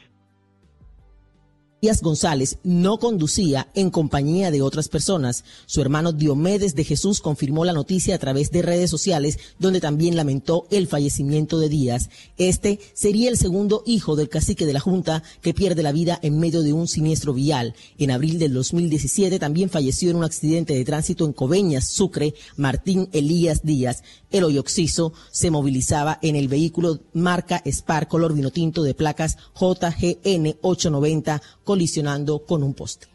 Díaz 1.81 2.03
González 2.03 2.59
no 2.63 2.99
conducía 2.99 3.71
en 3.73 3.89
compañía 3.89 4.51
de 4.51 4.61
otras 4.61 4.87
personas. 4.87 5.43
Su 5.65 5.81
hermano 5.81 6.11
Diomedes 6.11 6.75
de 6.75 6.83
Jesús 6.83 7.21
confirmó 7.21 7.65
la 7.65 7.73
noticia 7.73 8.13
a 8.13 8.19
través 8.19 8.51
de 8.51 8.61
redes 8.61 8.91
sociales, 8.91 9.39
donde 9.57 9.81
también 9.81 10.15
lamentó 10.15 10.67
el 10.69 10.85
fallecimiento 10.85 11.57
de 11.57 11.69
Díaz. 11.69 12.11
Este 12.37 12.79
sería 12.93 13.29
el 13.29 13.37
segundo 13.37 13.81
hijo 13.87 14.15
del 14.15 14.29
cacique 14.29 14.67
de 14.67 14.73
la 14.73 14.79
Junta 14.79 15.23
que 15.41 15.55
pierde 15.55 15.81
la 15.81 15.91
vida 15.91 16.19
en 16.21 16.37
medio 16.37 16.61
de 16.61 16.71
un 16.71 16.87
siniestro 16.87 17.33
vial. 17.33 17.73
En 17.97 18.11
abril 18.11 18.37
del 18.37 18.53
2017 18.53 19.39
también 19.39 19.71
falleció 19.71 20.11
en 20.11 20.17
un 20.17 20.23
accidente 20.23 20.75
de 20.75 20.85
tránsito 20.85 21.25
en 21.25 21.33
Coveñas, 21.33 21.87
Sucre, 21.87 22.35
Martín 22.57 23.09
Elías 23.11 23.63
Díaz. 23.63 24.03
El 24.29 24.43
hoyoxiso 24.43 25.13
se 25.31 25.49
movilizaba 25.49 26.19
en 26.21 26.35
el 26.35 26.47
vehículo 26.47 26.99
marca 27.13 27.63
Spar 27.65 28.07
color 28.07 28.35
vino 28.35 28.51
tinto 28.51 28.83
de 28.83 28.93
placas 28.93 29.37
JGN 29.59 30.57
890 30.61 31.41
colisionando 31.63 32.45
con 32.45 32.63
un 32.63 32.73
poste. 32.73 33.07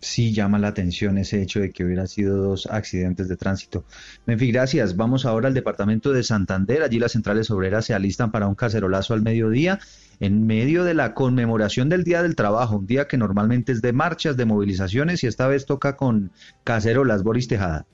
Sí 0.00 0.32
llama 0.32 0.58
la 0.58 0.68
atención 0.68 1.18
ese 1.18 1.42
hecho 1.42 1.58
de 1.60 1.72
que 1.72 1.84
hubiera 1.84 2.06
sido 2.06 2.36
dos 2.36 2.66
accidentes 2.66 3.28
de 3.28 3.36
tránsito. 3.36 3.84
Menfi, 4.26 4.52
gracias. 4.52 4.94
Vamos 4.94 5.24
ahora 5.24 5.48
al 5.48 5.54
departamento 5.54 6.12
de 6.12 6.22
Santander. 6.22 6.82
Allí 6.82 6.98
las 6.98 7.12
centrales 7.12 7.50
obreras 7.50 7.86
se 7.86 7.94
alistan 7.94 8.30
para 8.30 8.46
un 8.46 8.54
cacerolazo 8.54 9.14
al 9.14 9.22
mediodía 9.22 9.80
en 10.20 10.46
medio 10.46 10.84
de 10.84 10.94
la 10.94 11.14
conmemoración 11.14 11.88
del 11.88 12.04
Día 12.04 12.22
del 12.22 12.36
Trabajo, 12.36 12.76
un 12.76 12.86
día 12.86 13.08
que 13.08 13.18
normalmente 13.18 13.72
es 13.72 13.82
de 13.82 13.92
marchas, 13.92 14.36
de 14.36 14.44
movilizaciones 14.44 15.24
y 15.24 15.26
esta 15.26 15.46
vez 15.48 15.66
toca 15.66 15.96
con 15.96 16.30
cacerolas. 16.62 17.22
Boris 17.22 17.48
Tejada. 17.48 17.86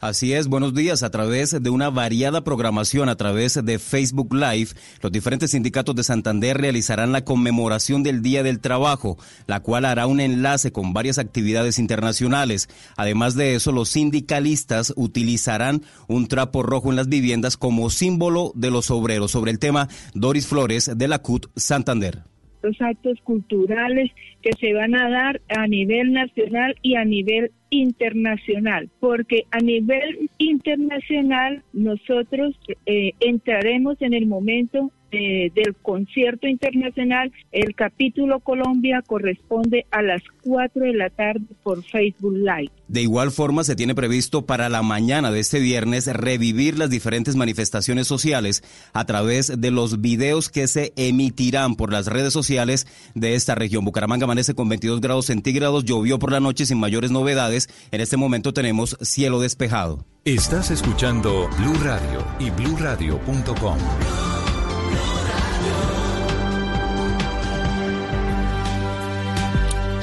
Así 0.00 0.34
es, 0.34 0.48
buenos 0.48 0.74
días. 0.74 1.02
A 1.02 1.10
través 1.10 1.62
de 1.62 1.70
una 1.70 1.88
variada 1.88 2.44
programación, 2.44 3.08
a 3.08 3.16
través 3.16 3.58
de 3.64 3.78
Facebook 3.78 4.34
Live, 4.34 4.70
los 5.00 5.10
diferentes 5.10 5.52
sindicatos 5.52 5.94
de 5.96 6.04
Santander 6.04 6.58
realizarán 6.58 7.12
la 7.12 7.24
conmemoración 7.24 8.02
del 8.02 8.20
Día 8.20 8.42
del 8.42 8.60
Trabajo, 8.60 9.16
la 9.46 9.60
cual 9.60 9.86
hará 9.86 10.06
un 10.06 10.20
enlace 10.20 10.70
con 10.70 10.92
varias 10.92 11.18
actividades 11.18 11.78
internacionales. 11.78 12.68
Además 12.96 13.36
de 13.36 13.54
eso, 13.54 13.72
los 13.72 13.88
sindicalistas 13.88 14.92
utilizarán 14.96 15.82
un 16.08 16.28
trapo 16.28 16.62
rojo 16.62 16.90
en 16.90 16.96
las 16.96 17.08
viviendas 17.08 17.56
como 17.56 17.88
símbolo 17.88 18.52
de 18.54 18.70
los 18.70 18.90
obreros. 18.90 19.30
Sobre 19.30 19.50
el 19.50 19.58
tema, 19.58 19.88
Doris 20.12 20.46
Flores 20.46 20.90
de 20.94 21.08
la 21.08 21.20
CUT 21.20 21.46
Santander 21.56 22.35
los 22.66 22.80
actos 22.80 23.20
culturales 23.22 24.10
que 24.42 24.52
se 24.54 24.74
van 24.74 24.94
a 24.94 25.08
dar 25.08 25.40
a 25.48 25.66
nivel 25.66 26.12
nacional 26.12 26.74
y 26.82 26.96
a 26.96 27.04
nivel 27.04 27.52
internacional, 27.70 28.90
porque 29.00 29.44
a 29.50 29.58
nivel 29.58 30.30
internacional 30.38 31.62
nosotros 31.72 32.58
eh, 32.86 33.12
entraremos 33.20 34.00
en 34.00 34.14
el 34.14 34.26
momento 34.26 34.90
eh, 35.12 35.50
del 35.54 35.74
concierto 35.82 36.46
internacional. 36.46 37.32
El 37.52 37.74
capítulo 37.74 38.40
Colombia 38.40 39.02
corresponde 39.06 39.86
a 39.90 40.02
las 40.02 40.22
4 40.42 40.84
de 40.84 40.94
la 40.94 41.10
tarde 41.10 41.46
por 41.62 41.82
Facebook 41.82 42.34
Live. 42.36 42.70
De 42.88 43.02
igual 43.02 43.30
forma, 43.30 43.64
se 43.64 43.76
tiene 43.76 43.94
previsto 43.94 44.46
para 44.46 44.68
la 44.68 44.82
mañana 44.82 45.30
de 45.30 45.40
este 45.40 45.58
viernes 45.58 46.06
revivir 46.06 46.78
las 46.78 46.90
diferentes 46.90 47.34
manifestaciones 47.36 48.06
sociales 48.06 48.62
a 48.92 49.04
través 49.04 49.60
de 49.60 49.70
los 49.70 50.00
videos 50.00 50.48
que 50.48 50.66
se 50.68 50.92
emitirán 50.96 51.74
por 51.74 51.92
las 51.92 52.06
redes 52.06 52.32
sociales 52.32 52.86
de 53.14 53.34
esta 53.34 53.54
región. 53.54 53.84
Bucaramanga 53.84 54.24
amanece 54.24 54.54
con 54.54 54.68
22 54.68 55.00
grados 55.00 55.26
centígrados, 55.26 55.84
llovió 55.84 56.18
por 56.18 56.32
la 56.32 56.40
noche 56.40 56.66
sin 56.66 56.78
mayores 56.78 57.10
novedades. 57.10 57.68
En 57.90 58.00
este 58.00 58.16
momento 58.16 58.52
tenemos 58.52 58.96
cielo 59.00 59.40
despejado. 59.40 60.04
Estás 60.24 60.70
escuchando 60.70 61.48
Blue 61.58 61.78
Radio 61.84 62.24
y 62.40 62.50
bluradio.com. 62.50 64.35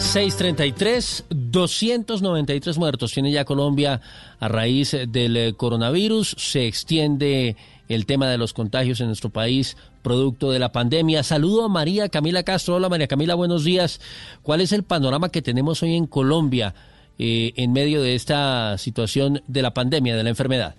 633, 0.03 1.25
293 1.29 2.77
muertos 2.77 3.13
tiene 3.13 3.31
ya 3.31 3.45
Colombia 3.45 4.01
a 4.39 4.47
raíz 4.47 4.95
del 5.07 5.37
eh, 5.37 5.53
coronavirus. 5.55 6.35
Se 6.37 6.67
extiende 6.67 7.55
el 7.87 8.05
tema 8.05 8.29
de 8.29 8.37
los 8.37 8.53
contagios 8.53 8.99
en 9.01 9.07
nuestro 9.07 9.31
país 9.31 9.75
producto 10.03 10.51
de 10.51 10.59
la 10.59 10.71
pandemia. 10.71 11.23
Saludo 11.23 11.65
a 11.65 11.69
María 11.69 12.09
Camila 12.09 12.43
Castro. 12.43 12.75
Hola 12.75 12.89
María 12.89 13.07
Camila, 13.07 13.33
buenos 13.33 13.63
días. 13.63 14.01
¿Cuál 14.43 14.61
es 14.61 14.71
el 14.71 14.83
panorama 14.83 15.29
que 15.29 15.41
tenemos 15.41 15.81
hoy 15.81 15.95
en 15.95 16.05
Colombia 16.05 16.75
eh, 17.17 17.53
en 17.55 17.73
medio 17.73 18.01
de 18.01 18.13
esta 18.13 18.77
situación 18.77 19.41
de 19.47 19.61
la 19.61 19.73
pandemia, 19.73 20.15
de 20.15 20.23
la 20.23 20.29
enfermedad? 20.29 20.75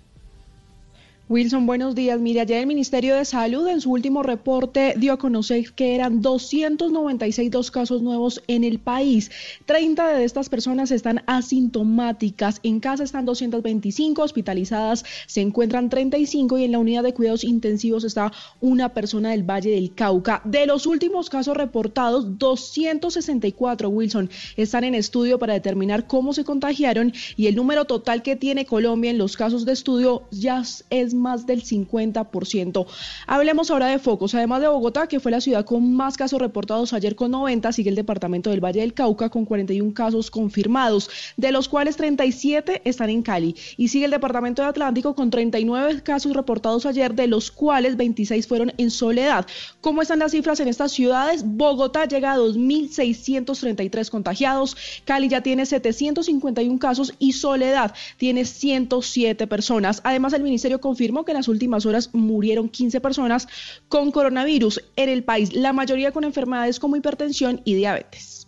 Wilson, 1.27 1.65
buenos 1.65 1.95
días. 1.95 2.19
Mire, 2.19 2.41
ayer 2.41 2.59
el 2.59 2.67
Ministerio 2.67 3.15
de 3.15 3.25
Salud 3.25 3.67
en 3.67 3.81
su 3.81 3.89
último 3.89 4.21
reporte 4.21 4.93
dio 4.95 5.11
a 5.11 5.17
conocer 5.17 5.71
que 5.73 5.95
eran 5.95 6.21
296 6.21 7.49
dos 7.49 7.71
casos 7.71 8.03
nuevos 8.03 8.43
en 8.45 8.63
el 8.63 8.77
país. 8.77 9.31
30 9.65 10.09
de 10.09 10.23
estas 10.23 10.49
personas 10.49 10.91
están 10.91 11.23
asintomáticas. 11.25 12.59
En 12.61 12.79
casa 12.79 13.03
están 13.03 13.25
225, 13.25 14.21
hospitalizadas 14.21 15.03
se 15.25 15.41
encuentran 15.41 15.89
35 15.89 16.59
y 16.59 16.65
en 16.65 16.73
la 16.73 16.77
unidad 16.77 17.01
de 17.01 17.15
cuidados 17.15 17.43
intensivos 17.43 18.03
está 18.03 18.31
una 18.61 18.89
persona 18.89 19.31
del 19.31 19.41
Valle 19.41 19.71
del 19.71 19.95
Cauca. 19.95 20.43
De 20.45 20.67
los 20.67 20.85
últimos 20.85 21.31
casos 21.31 21.57
reportados, 21.57 22.37
264, 22.37 23.89
Wilson, 23.89 24.29
están 24.57 24.83
en 24.83 24.93
estudio 24.93 25.39
para 25.39 25.53
determinar 25.53 26.05
cómo 26.05 26.33
se 26.33 26.43
contagiaron 26.43 27.13
y 27.35 27.47
el 27.47 27.55
número 27.55 27.85
total 27.85 28.21
que 28.21 28.35
tiene 28.35 28.67
Colombia 28.67 29.09
en 29.09 29.17
los 29.17 29.35
casos 29.35 29.65
de 29.65 29.71
estudio 29.71 30.21
ya 30.29 30.61
es 30.91 31.14
más 31.15 31.45
del 31.45 31.63
50%. 31.63 32.85
Hablemos 33.27 33.71
ahora 33.71 33.87
de 33.87 33.99
focos. 33.99 34.35
Además 34.35 34.61
de 34.61 34.67
Bogotá, 34.67 35.07
que 35.07 35.19
fue 35.19 35.31
la 35.31 35.41
ciudad 35.41 35.65
con 35.65 35.93
más 35.93 36.17
casos 36.17 36.39
reportados 36.39 36.93
ayer 36.93 37.15
con 37.15 37.31
90, 37.31 37.71
sigue 37.71 37.89
el 37.89 37.95
departamento 37.95 38.49
del 38.49 38.63
Valle 38.63 38.81
del 38.81 38.93
Cauca 38.93 39.29
con 39.29 39.45
41 39.45 39.93
casos 39.93 40.31
confirmados, 40.31 41.09
de 41.37 41.51
los 41.51 41.69
cuales 41.69 41.95
37 41.95 42.81
están 42.85 43.09
en 43.09 43.21
Cali. 43.21 43.55
Y 43.77 43.87
sigue 43.87 44.05
el 44.05 44.11
departamento 44.11 44.61
de 44.61 44.69
Atlántico 44.69 45.15
con 45.15 45.29
39 45.29 46.03
casos 46.03 46.33
reportados 46.33 46.85
ayer, 46.85 47.13
de 47.13 47.27
los 47.27 47.51
cuales 47.51 47.97
26 47.97 48.47
fueron 48.47 48.73
en 48.77 48.91
Soledad. 48.91 49.45
¿Cómo 49.81 50.01
están 50.01 50.19
las 50.19 50.31
cifras 50.31 50.59
en 50.59 50.67
estas 50.67 50.91
ciudades? 50.91 51.43
Bogotá 51.45 52.05
llega 52.05 52.33
a 52.33 52.37
2.633 52.37 54.09
contagiados, 54.09 54.75
Cali 55.05 55.29
ya 55.29 55.41
tiene 55.41 55.65
751 55.65 56.79
casos 56.79 57.13
y 57.19 57.33
Soledad 57.33 57.93
tiene 58.17 58.45
107 58.45 59.47
personas. 59.47 60.01
Además, 60.03 60.33
el 60.33 60.43
ministerio 60.43 60.79
confirma 61.05 61.23
que 61.23 61.31
en 61.33 61.37
las 61.37 61.47
últimas 61.47 61.85
horas 61.85 62.09
murieron 62.13 62.67
15 62.67 62.99
personas 62.99 63.47
con 63.87 64.11
coronavirus 64.11 64.81
en 64.95 65.09
el 65.09 65.23
país, 65.23 65.53
la 65.53 65.71
mayoría 65.71 66.11
con 66.11 66.23
enfermedades 66.23 66.79
como 66.79 66.95
hipertensión 66.95 67.61
y 67.63 67.75
diabetes. 67.75 68.47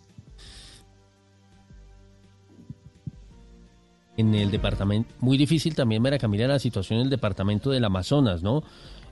En 4.16 4.34
el 4.34 4.50
departamento, 4.50 5.14
muy 5.20 5.38
difícil 5.38 5.76
también, 5.76 6.02
Mara 6.02 6.18
Camila, 6.18 6.48
la 6.48 6.58
situación 6.58 6.98
en 6.98 7.04
el 7.04 7.10
departamento 7.10 7.70
del 7.70 7.84
Amazonas, 7.84 8.42
¿no? 8.42 8.64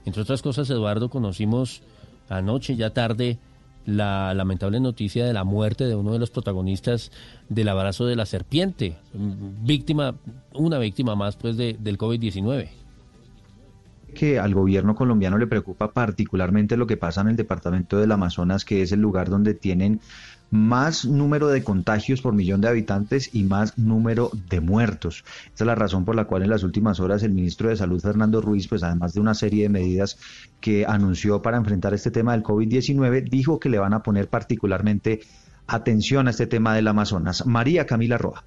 Entre 0.03 0.21
otras 0.21 0.41
cosas, 0.41 0.69
Eduardo, 0.69 1.09
conocimos 1.09 1.81
anoche, 2.27 2.75
ya 2.75 2.89
tarde, 2.89 3.37
la 3.85 4.33
lamentable 4.33 4.81
noticia 4.81 5.25
de 5.25 5.31
la 5.31 5.45
muerte 5.45 5.85
de 5.85 5.95
uno 5.95 6.11
de 6.11 6.19
los 6.19 6.31
protagonistas 6.31 7.13
del 7.47 7.69
abrazo 7.69 8.05
de 8.05 8.17
la 8.17 8.25
serpiente, 8.25 8.97
víctima, 9.13 10.15
una 10.53 10.79
víctima 10.79 11.15
más 11.15 11.37
pues 11.37 11.55
de, 11.55 11.77
del 11.79 11.97
COVID-19 11.97 12.86
que 14.17 14.39
al 14.39 14.53
gobierno 14.53 14.95
colombiano 14.95 15.37
le 15.37 15.45
preocupa 15.45 15.91
particularmente 15.91 16.75
lo 16.75 16.87
que 16.87 16.97
pasa 16.97 17.21
en 17.21 17.29
el 17.29 17.35
departamento 17.35 17.99
del 17.99 18.11
Amazonas, 18.11 18.65
que 18.65 18.81
es 18.81 18.91
el 18.91 18.99
lugar 18.99 19.29
donde 19.29 19.53
tienen 19.53 20.01
más 20.49 21.05
número 21.05 21.49
de 21.49 21.63
contagios 21.63 22.21
por 22.21 22.33
millón 22.33 22.61
de 22.61 22.69
habitantes 22.69 23.29
y 23.33 23.43
más 23.43 23.77
número 23.77 24.31
de 24.49 24.59
muertos. 24.59 25.23
Esa 25.53 25.63
es 25.63 25.67
la 25.67 25.75
razón 25.75 26.03
por 26.03 26.15
la 26.15 26.25
cual 26.25 26.41
en 26.41 26.49
las 26.49 26.63
últimas 26.63 26.99
horas 26.99 27.21
el 27.21 27.31
ministro 27.31 27.69
de 27.69 27.75
Salud, 27.75 28.01
Fernando 28.01 28.41
Ruiz, 28.41 28.67
pues 28.67 28.81
además 28.81 29.13
de 29.13 29.19
una 29.19 29.35
serie 29.35 29.63
de 29.63 29.69
medidas 29.69 30.17
que 30.59 30.85
anunció 30.85 31.41
para 31.41 31.57
enfrentar 31.57 31.93
este 31.93 32.11
tema 32.11 32.31
del 32.31 32.43
COVID-19, 32.43 33.29
dijo 33.29 33.59
que 33.59 33.69
le 33.69 33.77
van 33.77 33.93
a 33.93 34.01
poner 34.01 34.29
particularmente 34.29 35.19
atención 35.67 36.27
a 36.27 36.31
este 36.31 36.47
tema 36.47 36.73
del 36.73 36.87
Amazonas. 36.87 37.45
María 37.45 37.85
Camila 37.85 38.17
Roa. 38.17 38.43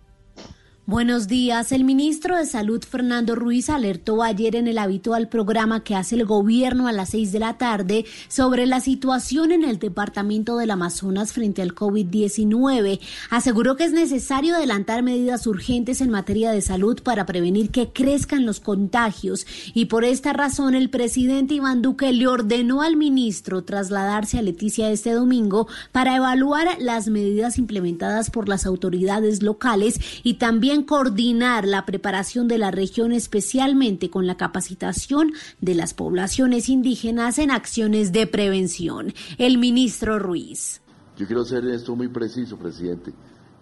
Buenos 0.90 1.28
días. 1.28 1.70
El 1.70 1.84
ministro 1.84 2.36
de 2.36 2.44
Salud, 2.46 2.82
Fernando 2.82 3.36
Ruiz, 3.36 3.70
alertó 3.70 4.24
ayer 4.24 4.56
en 4.56 4.66
el 4.66 4.76
habitual 4.76 5.28
programa 5.28 5.84
que 5.84 5.94
hace 5.94 6.16
el 6.16 6.24
gobierno 6.24 6.88
a 6.88 6.92
las 6.92 7.10
seis 7.10 7.30
de 7.30 7.38
la 7.38 7.58
tarde 7.58 8.06
sobre 8.26 8.66
la 8.66 8.80
situación 8.80 9.52
en 9.52 9.62
el 9.62 9.78
departamento 9.78 10.56
del 10.56 10.72
Amazonas 10.72 11.32
frente 11.32 11.62
al 11.62 11.76
COVID-19. 11.76 12.98
Aseguró 13.30 13.76
que 13.76 13.84
es 13.84 13.92
necesario 13.92 14.56
adelantar 14.56 15.04
medidas 15.04 15.46
urgentes 15.46 16.00
en 16.00 16.10
materia 16.10 16.50
de 16.50 16.60
salud 16.60 17.00
para 17.04 17.24
prevenir 17.24 17.70
que 17.70 17.92
crezcan 17.92 18.44
los 18.44 18.58
contagios 18.58 19.46
y 19.72 19.84
por 19.84 20.04
esta 20.04 20.32
razón 20.32 20.74
el 20.74 20.90
presidente 20.90 21.54
Iván 21.54 21.82
Duque 21.82 22.12
le 22.12 22.26
ordenó 22.26 22.82
al 22.82 22.96
ministro 22.96 23.62
trasladarse 23.62 24.40
a 24.40 24.42
Leticia 24.42 24.90
este 24.90 25.12
domingo 25.12 25.68
para 25.92 26.16
evaluar 26.16 26.66
las 26.80 27.06
medidas 27.06 27.58
implementadas 27.58 28.28
por 28.30 28.48
las 28.48 28.66
autoridades 28.66 29.40
locales 29.44 30.00
y 30.24 30.34
también 30.34 30.79
coordinar 30.84 31.66
la 31.66 31.86
preparación 31.86 32.48
de 32.48 32.58
la 32.58 32.70
región, 32.70 33.12
especialmente 33.12 34.10
con 34.10 34.26
la 34.26 34.36
capacitación 34.36 35.32
de 35.60 35.74
las 35.74 35.94
poblaciones 35.94 36.68
indígenas 36.68 37.38
en 37.38 37.50
acciones 37.50 38.12
de 38.12 38.26
prevención. 38.26 39.12
El 39.38 39.58
ministro 39.58 40.18
Ruiz. 40.18 40.80
Yo 41.16 41.26
quiero 41.26 41.44
ser 41.44 41.66
esto 41.66 41.94
muy 41.94 42.08
preciso, 42.08 42.56
presidente, 42.58 43.12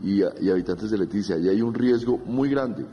y, 0.02 0.22
habitantes 0.22 0.90
de 0.90 0.98
Leticia. 0.98 1.38
Y 1.38 1.48
hay 1.48 1.62
un 1.62 1.74
riesgo 1.74 2.18
muy 2.18 2.50
grande. 2.50 2.86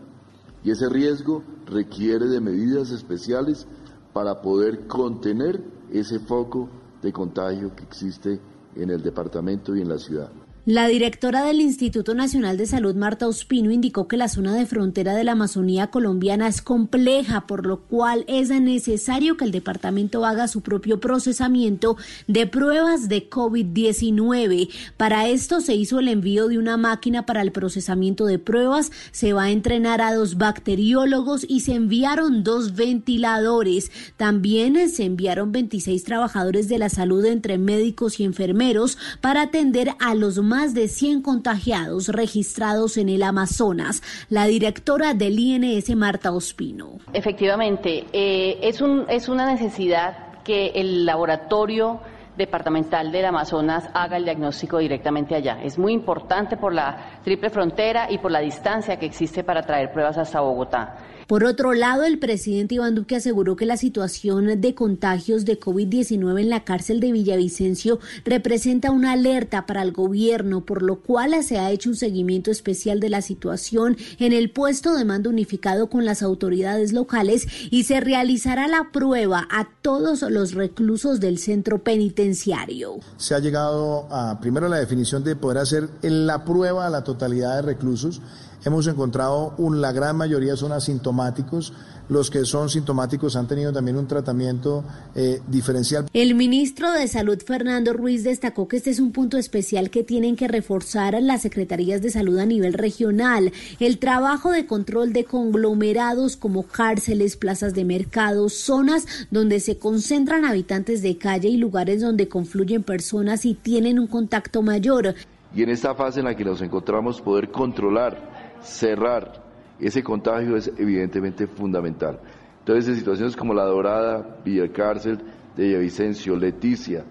Y 0.64 0.72
ese 0.72 0.90
riesgo 0.90 1.44
requiere 1.68 2.26
de 2.28 2.42
medidas 2.42 2.90
especiales 2.92 3.68
para 4.14 4.42
poder 4.42 4.88
contener 4.88 5.64
ese 5.92 6.20
foco 6.20 6.70
de 7.02 7.14
contagio 7.14 7.76
que 7.76 7.84
existe 7.84 8.40
en 8.76 8.90
el 8.90 9.04
departamento 9.04 9.76
y 9.76 9.82
en 9.82 9.90
la 9.90 10.00
ciudad. 10.00 10.32
La 10.68 10.88
directora 10.88 11.44
del 11.44 11.62
Instituto 11.62 12.16
Nacional 12.16 12.58
de 12.58 12.66
Salud, 12.66 12.96
Marta 12.96 13.28
Ospino, 13.28 13.70
indicó 13.70 14.08
que 14.08 14.18
la 14.18 14.28
zona 14.28 14.56
de 14.56 14.66
frontera 14.66 15.14
de 15.14 15.24
la 15.24 15.34
Amazonía 15.34 15.92
colombiana 15.92 16.48
es 16.48 16.64
compleja, 16.64 17.46
por 17.46 17.68
lo 17.68 17.82
cual 17.82 18.26
es 18.28 18.50
necesario 18.50 19.38
que 19.38 19.46
el 19.46 19.52
departamento 19.52 20.26
haga 20.26 20.48
su 20.48 20.62
propio 20.62 21.00
procesamiento 21.00 21.98
de 22.28 22.48
pruebas 22.48 23.10
de 23.10 23.30
COVID-19. 23.30 24.70
Para 24.98 25.28
esto 25.28 25.62
se 25.62 25.76
hizo 25.76 26.00
el 26.00 26.08
envío 26.08 26.48
de 26.48 26.58
una 26.58 26.78
máquina 26.78 27.28
para 27.28 27.44
el 27.44 27.52
procesamiento 27.52 28.26
de 28.26 28.40
pruebas, 28.40 28.92
se 29.12 29.34
va 29.34 29.44
a 29.44 29.52
entrenar 29.52 30.02
a 30.02 30.16
dos 30.16 30.40
bacteriólogos 30.40 31.46
y 31.48 31.60
se 31.60 31.76
enviaron 31.76 32.44
dos 32.44 32.74
ventiladores. 32.74 33.92
También 34.18 34.90
se 34.90 35.06
enviaron 35.06 35.52
26 35.52 36.04
trabajadores 36.04 36.68
de 36.70 36.80
la 36.80 36.90
salud 36.90 37.24
entre 37.24 37.60
médicos 37.60 38.20
y 38.20 38.24
enfermeros 38.24 38.98
para 39.22 39.44
atender 39.44 39.92
a 40.00 40.16
los 40.16 40.42
más 40.42 40.55
más 40.56 40.74
de 40.74 40.88
100 40.88 41.22
contagiados 41.22 42.08
registrados 42.08 42.96
en 42.96 43.10
el 43.10 43.24
Amazonas. 43.24 44.02
La 44.30 44.46
directora 44.46 45.14
del 45.14 45.38
INS, 45.38 45.94
Marta 45.98 46.32
Ospino. 46.32 47.00
Efectivamente, 47.12 48.06
eh, 48.14 48.60
es, 48.62 48.80
un, 48.80 49.06
es 49.10 49.28
una 49.28 49.52
necesidad 49.52 50.42
que 50.46 50.68
el 50.68 51.06
laboratorio 51.06 52.00
departamental 52.38 53.12
del 53.12 53.26
Amazonas 53.26 53.90
haga 53.94 54.16
el 54.16 54.24
diagnóstico 54.24 54.78
directamente 54.78 55.36
allá. 55.36 55.62
Es 55.62 55.78
muy 55.78 55.92
importante 55.92 56.56
por 56.56 56.74
la 56.74 57.20
triple 57.26 57.50
frontera 57.50 58.10
y 58.10 58.20
por 58.20 58.32
la 58.32 58.40
distancia 58.40 58.98
que 58.98 59.08
existe 59.08 59.44
para 59.44 59.62
traer 59.62 59.92
pruebas 59.92 60.18
hasta 60.18 60.40
Bogotá. 60.40 60.96
Por 61.28 61.44
otro 61.44 61.74
lado, 61.74 62.04
el 62.04 62.20
presidente 62.20 62.76
Iván 62.76 62.94
Duque 62.94 63.16
aseguró 63.16 63.56
que 63.56 63.66
la 63.66 63.78
situación 63.78 64.62
de 64.62 64.76
contagios 64.76 65.44
de 65.44 65.60
COVID-19 65.60 66.42
en 66.42 66.50
la 66.50 66.64
cárcel 66.64 67.00
de 67.00 67.12
Villavicencio 67.12 68.00
representa 68.26 68.92
una 68.92 69.14
alerta 69.14 69.66
para 69.66 69.82
el 69.82 69.92
gobierno, 69.92 70.66
por 70.66 70.84
lo 70.84 71.00
cual 71.02 71.44
se 71.44 71.58
ha 71.58 71.72
hecho 71.72 71.90
un 71.90 71.96
seguimiento 71.96 72.52
especial 72.52 73.00
de 73.00 73.10
la 73.10 73.24
situación 73.24 73.98
en 74.20 74.34
el 74.34 74.52
puesto 74.52 74.94
de 74.94 75.04
mando 75.04 75.32
unificado 75.32 75.90
con 75.90 76.06
las 76.06 76.22
autoridades 76.22 76.94
locales 76.94 77.48
y 77.72 77.84
se 77.86 78.00
realizará 78.00 78.68
la 78.68 78.92
prueba 78.92 79.48
a 79.50 79.68
todos 79.82 80.22
los 80.22 80.54
reclusos 80.54 81.20
del 81.20 81.40
centro 81.40 81.84
penitenciario. 81.84 83.00
Se 83.18 83.34
ha 83.34 83.40
llegado 83.40 84.08
a 84.12 84.40
primero 84.40 84.70
la 84.70 84.78
definición 84.78 85.24
de 85.24 85.36
poder 85.36 85.58
hacer 85.58 85.90
la 86.04 86.46
prueba 86.46 86.86
a 86.86 86.90
la 86.92 87.04
totalidad 87.04 87.56
de 87.56 87.62
reclusos 87.64 88.22
Hemos 88.66 88.88
encontrado 88.88 89.54
un, 89.60 89.80
la 89.80 89.92
gran 89.92 90.18
mayoría 90.18 90.56
son 90.56 90.72
asintomáticos. 90.72 91.72
Los 92.10 92.32
que 92.32 92.46
son 92.46 92.68
sintomáticos 92.68 93.36
han 93.36 93.48
tenido 93.48 93.72
también 93.72 93.96
un 93.96 94.08
tratamiento 94.08 94.84
eh, 95.14 95.40
diferencial. 95.48 96.08
El 96.14 96.34
ministro 96.34 96.92
de 96.92 97.08
Salud, 97.08 97.38
Fernando 97.46 97.94
Ruiz, 97.94 98.24
destacó 98.24 98.68
que 98.68 98.78
este 98.78 98.90
es 98.90 99.00
un 99.00 99.12
punto 99.12 99.38
especial 99.38 99.92
que 99.92 100.04
tienen 100.04 100.36
que 100.36 100.48
reforzar 100.48 101.16
las 101.22 101.44
secretarías 101.44 102.02
de 102.02 102.10
salud 102.10 102.40
a 102.40 102.48
nivel 102.48 102.74
regional. 102.74 103.54
El 103.80 104.00
trabajo 104.00 104.50
de 104.50 104.66
control 104.66 105.14
de 105.14 105.26
conglomerados 105.26 106.36
como 106.36 106.64
cárceles, 106.64 107.38
plazas 107.38 107.76
de 107.76 107.86
mercado, 107.86 108.50
zonas 108.50 109.06
donde 109.30 109.60
se 109.60 109.78
concentran 109.78 110.44
habitantes 110.44 111.04
de 111.04 111.20
calle 111.20 111.50
y 111.50 111.58
lugares 111.58 112.02
donde 112.02 112.28
confluyen 112.28 112.82
personas 112.82 113.46
y 113.46 113.54
tienen 113.54 114.00
un 114.00 114.08
contacto 114.08 114.64
mayor. 114.64 115.14
Y 115.56 115.64
en 115.64 115.70
esta 115.70 115.94
fase 115.96 116.20
en 116.20 116.26
la 116.26 116.36
que 116.36 116.44
nos 116.44 116.62
encontramos, 116.62 117.22
poder 117.22 117.50
controlar 117.50 118.35
cerrar 118.66 119.44
ese 119.80 120.04
contagio 120.04 120.56
es 120.56 120.72
evidentemente 120.78 121.48
fundamental. 121.48 122.20
Entonces, 122.60 122.88
en 122.90 122.96
situaciones 122.96 123.36
como 123.36 123.54
la 123.54 123.66
Dorada, 123.66 124.40
Villa 124.44 124.72
Cárcel, 124.72 125.20
de 125.56 125.68
Villavicencio, 125.68 126.36
Leticia, 126.36 127.06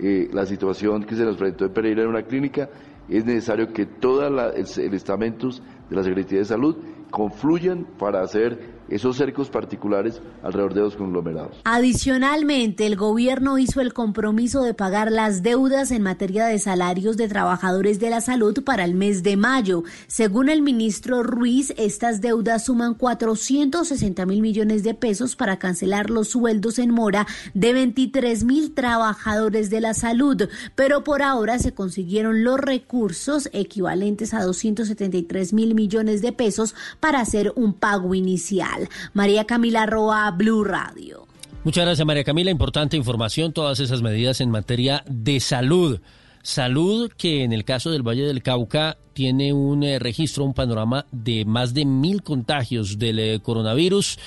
eh, 0.00 0.28
la 0.32 0.46
situación 0.46 1.04
que 1.04 1.14
se 1.14 1.24
nos 1.24 1.36
presentó 1.36 1.66
en 1.66 1.72
Pereira 1.72 2.02
en 2.02 2.08
una 2.08 2.22
clínica, 2.22 2.68
es 3.08 3.24
necesario 3.24 3.72
que 3.72 3.86
todos 3.86 4.30
los 4.30 4.78
estamentos 4.78 5.62
de 5.90 5.96
la 5.96 6.02
Secretaría 6.02 6.38
de 6.38 6.44
Salud 6.46 6.76
confluyan 7.10 7.84
para 7.98 8.22
hacer 8.22 8.73
esos 8.88 9.16
cercos 9.16 9.48
particulares 9.48 10.20
alrededor 10.42 10.74
de 10.74 10.80
los 10.80 10.96
conglomerados. 10.96 11.56
Adicionalmente, 11.64 12.86
el 12.86 12.96
gobierno 12.96 13.58
hizo 13.58 13.80
el 13.80 13.92
compromiso 13.92 14.62
de 14.62 14.74
pagar 14.74 15.10
las 15.10 15.42
deudas 15.42 15.90
en 15.90 16.02
materia 16.02 16.46
de 16.46 16.58
salarios 16.58 17.16
de 17.16 17.28
trabajadores 17.28 18.00
de 18.00 18.10
la 18.10 18.20
salud 18.20 18.62
para 18.64 18.84
el 18.84 18.94
mes 18.94 19.22
de 19.22 19.36
mayo. 19.36 19.84
Según 20.06 20.48
el 20.48 20.62
ministro 20.62 21.22
Ruiz, 21.22 21.72
estas 21.76 22.20
deudas 22.20 22.66
suman 22.66 22.94
460 22.94 24.26
mil 24.26 24.42
millones 24.42 24.82
de 24.82 24.94
pesos 24.94 25.36
para 25.36 25.58
cancelar 25.58 26.10
los 26.10 26.28
sueldos 26.28 26.78
en 26.78 26.90
mora 26.90 27.26
de 27.54 27.72
23 27.72 28.44
mil 28.44 28.74
trabajadores 28.74 29.70
de 29.70 29.80
la 29.80 29.94
salud, 29.94 30.48
pero 30.74 31.04
por 31.04 31.22
ahora 31.22 31.58
se 31.58 31.74
consiguieron 31.74 32.44
los 32.44 32.58
recursos 32.58 33.48
equivalentes 33.52 34.34
a 34.34 34.42
273 34.42 35.52
mil 35.52 35.74
millones 35.74 36.22
de 36.22 36.32
pesos 36.32 36.74
para 37.00 37.20
hacer 37.20 37.52
un 37.56 37.72
pago 37.72 38.14
inicial. 38.14 38.73
María 39.12 39.44
Camila 39.44 39.86
Roa, 39.86 40.30
Blue 40.30 40.64
Radio. 40.64 41.26
Muchas 41.64 41.86
gracias 41.86 42.06
María 42.06 42.24
Camila, 42.24 42.50
importante 42.50 42.96
información, 42.96 43.52
todas 43.52 43.80
esas 43.80 44.02
medidas 44.02 44.40
en 44.40 44.50
materia 44.50 45.02
de 45.08 45.40
salud. 45.40 46.00
Salud 46.42 47.10
que 47.16 47.42
en 47.42 47.54
el 47.54 47.64
caso 47.64 47.90
del 47.90 48.06
Valle 48.06 48.26
del 48.26 48.42
Cauca 48.42 48.98
tiene 49.14 49.54
un 49.54 49.82
eh, 49.82 49.98
registro, 49.98 50.44
un 50.44 50.52
panorama 50.52 51.06
de 51.10 51.46
más 51.46 51.72
de 51.72 51.86
mil 51.86 52.22
contagios 52.22 52.98
del 52.98 53.18
eh, 53.18 53.40
coronavirus 53.42 54.18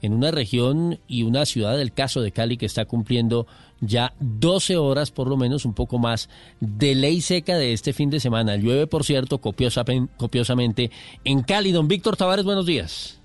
en 0.00 0.14
una 0.14 0.30
región 0.30 0.98
y 1.06 1.24
una 1.24 1.44
ciudad 1.44 1.76
del 1.76 1.92
caso 1.92 2.22
de 2.22 2.32
Cali 2.32 2.56
que 2.56 2.64
está 2.64 2.86
cumpliendo 2.86 3.46
ya 3.80 4.14
12 4.20 4.78
horas, 4.78 5.10
por 5.10 5.28
lo 5.28 5.36
menos 5.36 5.66
un 5.66 5.74
poco 5.74 5.98
más, 5.98 6.30
de 6.60 6.94
ley 6.94 7.20
seca 7.20 7.58
de 7.58 7.74
este 7.74 7.92
fin 7.92 8.08
de 8.08 8.20
semana. 8.20 8.56
Llueve, 8.56 8.86
por 8.86 9.04
cierto, 9.04 9.38
copiosamente 9.38 10.90
en 11.24 11.42
Cali. 11.42 11.72
Don 11.72 11.88
Víctor 11.88 12.16
Tavares, 12.16 12.46
buenos 12.46 12.64
días. 12.64 13.15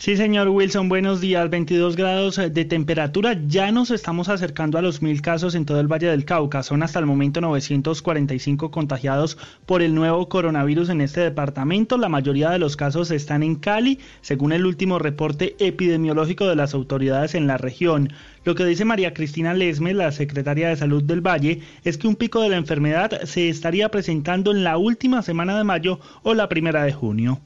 Sí, 0.00 0.16
señor 0.16 0.48
Wilson, 0.48 0.88
buenos 0.88 1.20
días. 1.20 1.50
22 1.50 1.96
grados 1.96 2.36
de 2.36 2.64
temperatura. 2.64 3.36
Ya 3.48 3.72
nos 3.72 3.90
estamos 3.90 4.28
acercando 4.28 4.78
a 4.78 4.80
los 4.80 5.02
mil 5.02 5.20
casos 5.22 5.56
en 5.56 5.64
todo 5.64 5.80
el 5.80 5.88
Valle 5.88 6.06
del 6.06 6.24
Cauca. 6.24 6.62
Son 6.62 6.84
hasta 6.84 7.00
el 7.00 7.06
momento 7.06 7.40
945 7.40 8.70
contagiados 8.70 9.38
por 9.66 9.82
el 9.82 9.96
nuevo 9.96 10.28
coronavirus 10.28 10.90
en 10.90 11.00
este 11.00 11.22
departamento. 11.22 11.98
La 11.98 12.08
mayoría 12.08 12.50
de 12.50 12.60
los 12.60 12.76
casos 12.76 13.10
están 13.10 13.42
en 13.42 13.56
Cali, 13.56 13.98
según 14.20 14.52
el 14.52 14.66
último 14.66 15.00
reporte 15.00 15.56
epidemiológico 15.58 16.46
de 16.46 16.54
las 16.54 16.74
autoridades 16.74 17.34
en 17.34 17.48
la 17.48 17.58
región. 17.58 18.12
Lo 18.44 18.54
que 18.54 18.66
dice 18.66 18.84
María 18.84 19.12
Cristina 19.12 19.52
Lesme, 19.52 19.94
la 19.94 20.12
secretaria 20.12 20.68
de 20.68 20.76
Salud 20.76 21.02
del 21.02 21.26
Valle, 21.26 21.62
es 21.82 21.98
que 21.98 22.06
un 22.06 22.14
pico 22.14 22.40
de 22.40 22.50
la 22.50 22.56
enfermedad 22.56 23.22
se 23.24 23.48
estaría 23.48 23.88
presentando 23.88 24.52
en 24.52 24.62
la 24.62 24.78
última 24.78 25.22
semana 25.22 25.58
de 25.58 25.64
mayo 25.64 25.98
o 26.22 26.34
la 26.34 26.48
primera 26.48 26.84
de 26.84 26.92
junio. 26.92 27.40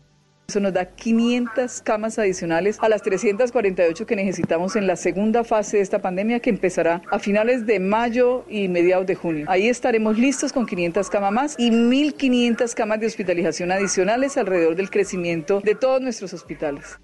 Eso 0.52 0.60
nos 0.60 0.74
da 0.74 0.84
500 0.84 1.80
camas 1.80 2.18
adicionales 2.18 2.76
a 2.82 2.90
las 2.90 3.00
348 3.00 4.04
que 4.04 4.16
necesitamos 4.16 4.76
en 4.76 4.86
la 4.86 4.96
segunda 4.96 5.44
fase 5.44 5.78
de 5.78 5.82
esta 5.82 6.02
pandemia 6.02 6.40
que 6.40 6.50
empezará 6.50 7.00
a 7.10 7.18
finales 7.18 7.64
de 7.64 7.80
mayo 7.80 8.44
y 8.50 8.68
mediados 8.68 9.06
de 9.06 9.14
junio. 9.14 9.46
Ahí 9.48 9.66
estaremos 9.66 10.18
listos 10.18 10.52
con 10.52 10.66
500 10.66 11.08
camas 11.08 11.32
más 11.32 11.54
y 11.56 11.70
1.500 11.70 12.74
camas 12.74 13.00
de 13.00 13.06
hospitalización 13.06 13.72
adicionales 13.72 14.36
alrededor 14.36 14.76
del 14.76 14.90
crecimiento 14.90 15.62
de 15.62 15.74
todos 15.74 16.02
nuestros 16.02 16.34
hospitales. 16.34 16.98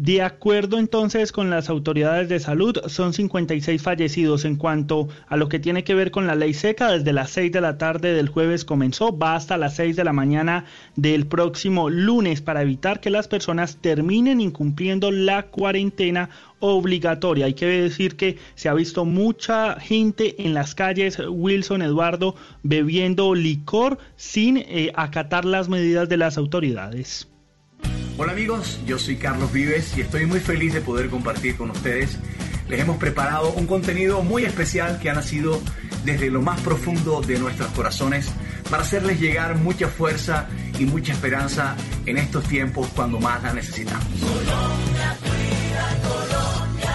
De 0.00 0.22
acuerdo 0.22 0.78
entonces 0.78 1.32
con 1.32 1.50
las 1.50 1.68
autoridades 1.68 2.28
de 2.28 2.38
salud, 2.38 2.78
son 2.86 3.12
56 3.12 3.82
fallecidos 3.82 4.44
en 4.44 4.54
cuanto 4.54 5.08
a 5.26 5.36
lo 5.36 5.48
que 5.48 5.58
tiene 5.58 5.82
que 5.82 5.96
ver 5.96 6.12
con 6.12 6.28
la 6.28 6.36
ley 6.36 6.54
seca. 6.54 6.92
Desde 6.92 7.12
las 7.12 7.30
6 7.30 7.50
de 7.50 7.60
la 7.60 7.78
tarde 7.78 8.14
del 8.14 8.28
jueves 8.28 8.64
comenzó, 8.64 9.18
va 9.18 9.34
hasta 9.34 9.56
las 9.56 9.74
6 9.74 9.96
de 9.96 10.04
la 10.04 10.12
mañana 10.12 10.66
del 10.94 11.26
próximo 11.26 11.90
lunes 11.90 12.42
para 12.42 12.62
evitar 12.62 13.00
que 13.00 13.10
las 13.10 13.26
personas 13.26 13.78
terminen 13.78 14.40
incumpliendo 14.40 15.10
la 15.10 15.46
cuarentena 15.46 16.30
obligatoria. 16.60 17.46
Hay 17.46 17.54
que 17.54 17.66
decir 17.66 18.14
que 18.14 18.38
se 18.54 18.68
ha 18.68 18.74
visto 18.74 19.04
mucha 19.04 19.80
gente 19.80 20.44
en 20.44 20.54
las 20.54 20.76
calles, 20.76 21.18
Wilson 21.28 21.82
Eduardo, 21.82 22.36
bebiendo 22.62 23.34
licor 23.34 23.98
sin 24.14 24.58
eh, 24.58 24.92
acatar 24.94 25.44
las 25.44 25.68
medidas 25.68 26.08
de 26.08 26.18
las 26.18 26.38
autoridades. 26.38 27.27
Hola 28.20 28.32
amigos, 28.32 28.80
yo 28.84 28.98
soy 28.98 29.14
Carlos 29.14 29.52
Vives 29.52 29.96
y 29.96 30.00
estoy 30.00 30.26
muy 30.26 30.40
feliz 30.40 30.74
de 30.74 30.80
poder 30.80 31.08
compartir 31.08 31.56
con 31.56 31.70
ustedes. 31.70 32.18
Les 32.68 32.80
hemos 32.80 32.96
preparado 32.96 33.52
un 33.52 33.68
contenido 33.68 34.22
muy 34.22 34.44
especial 34.44 34.98
que 34.98 35.08
ha 35.08 35.14
nacido 35.14 35.60
desde 36.04 36.28
lo 36.28 36.42
más 36.42 36.60
profundo 36.62 37.20
de 37.20 37.38
nuestros 37.38 37.68
corazones 37.68 38.28
para 38.68 38.82
hacerles 38.82 39.20
llegar 39.20 39.56
mucha 39.58 39.86
fuerza 39.86 40.48
y 40.80 40.84
mucha 40.84 41.12
esperanza 41.12 41.76
en 42.06 42.16
estos 42.16 42.42
tiempos 42.48 42.88
cuando 42.88 43.20
más 43.20 43.40
la 43.44 43.52
necesitamos. 43.52 44.08
Colombia, 44.18 45.16
Colombia. 46.02 46.90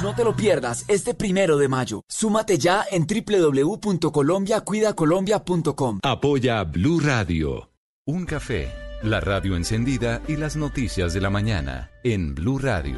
No 0.00 0.14
te 0.14 0.22
lo 0.22 0.36
pierdas 0.36 0.84
este 0.86 1.12
primero 1.14 1.56
de 1.56 1.66
mayo. 1.66 2.02
Súmate 2.08 2.58
ya 2.58 2.84
en 2.88 3.04
www.colombiacuidacolombia.com. 3.04 5.98
Apoya 6.04 6.62
Blue 6.62 7.00
Radio. 7.00 7.72
Un 8.06 8.26
café 8.26 8.85
la 9.06 9.20
radio 9.20 9.56
encendida 9.56 10.20
y 10.26 10.36
las 10.36 10.56
noticias 10.56 11.14
de 11.14 11.20
la 11.20 11.30
mañana 11.30 11.90
en 12.02 12.34
Blue 12.34 12.58
Radio. 12.58 12.96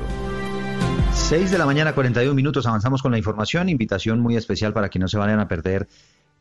6 1.12 1.50
de 1.50 1.58
la 1.58 1.66
mañana, 1.66 1.92
41 1.92 2.34
minutos. 2.34 2.66
Avanzamos 2.66 3.02
con 3.02 3.12
la 3.12 3.18
información. 3.18 3.68
Invitación 3.68 4.20
muy 4.20 4.36
especial 4.36 4.72
para 4.72 4.88
que 4.88 4.98
no 4.98 5.06
se 5.06 5.18
vayan 5.18 5.38
a 5.38 5.48
perder. 5.48 5.86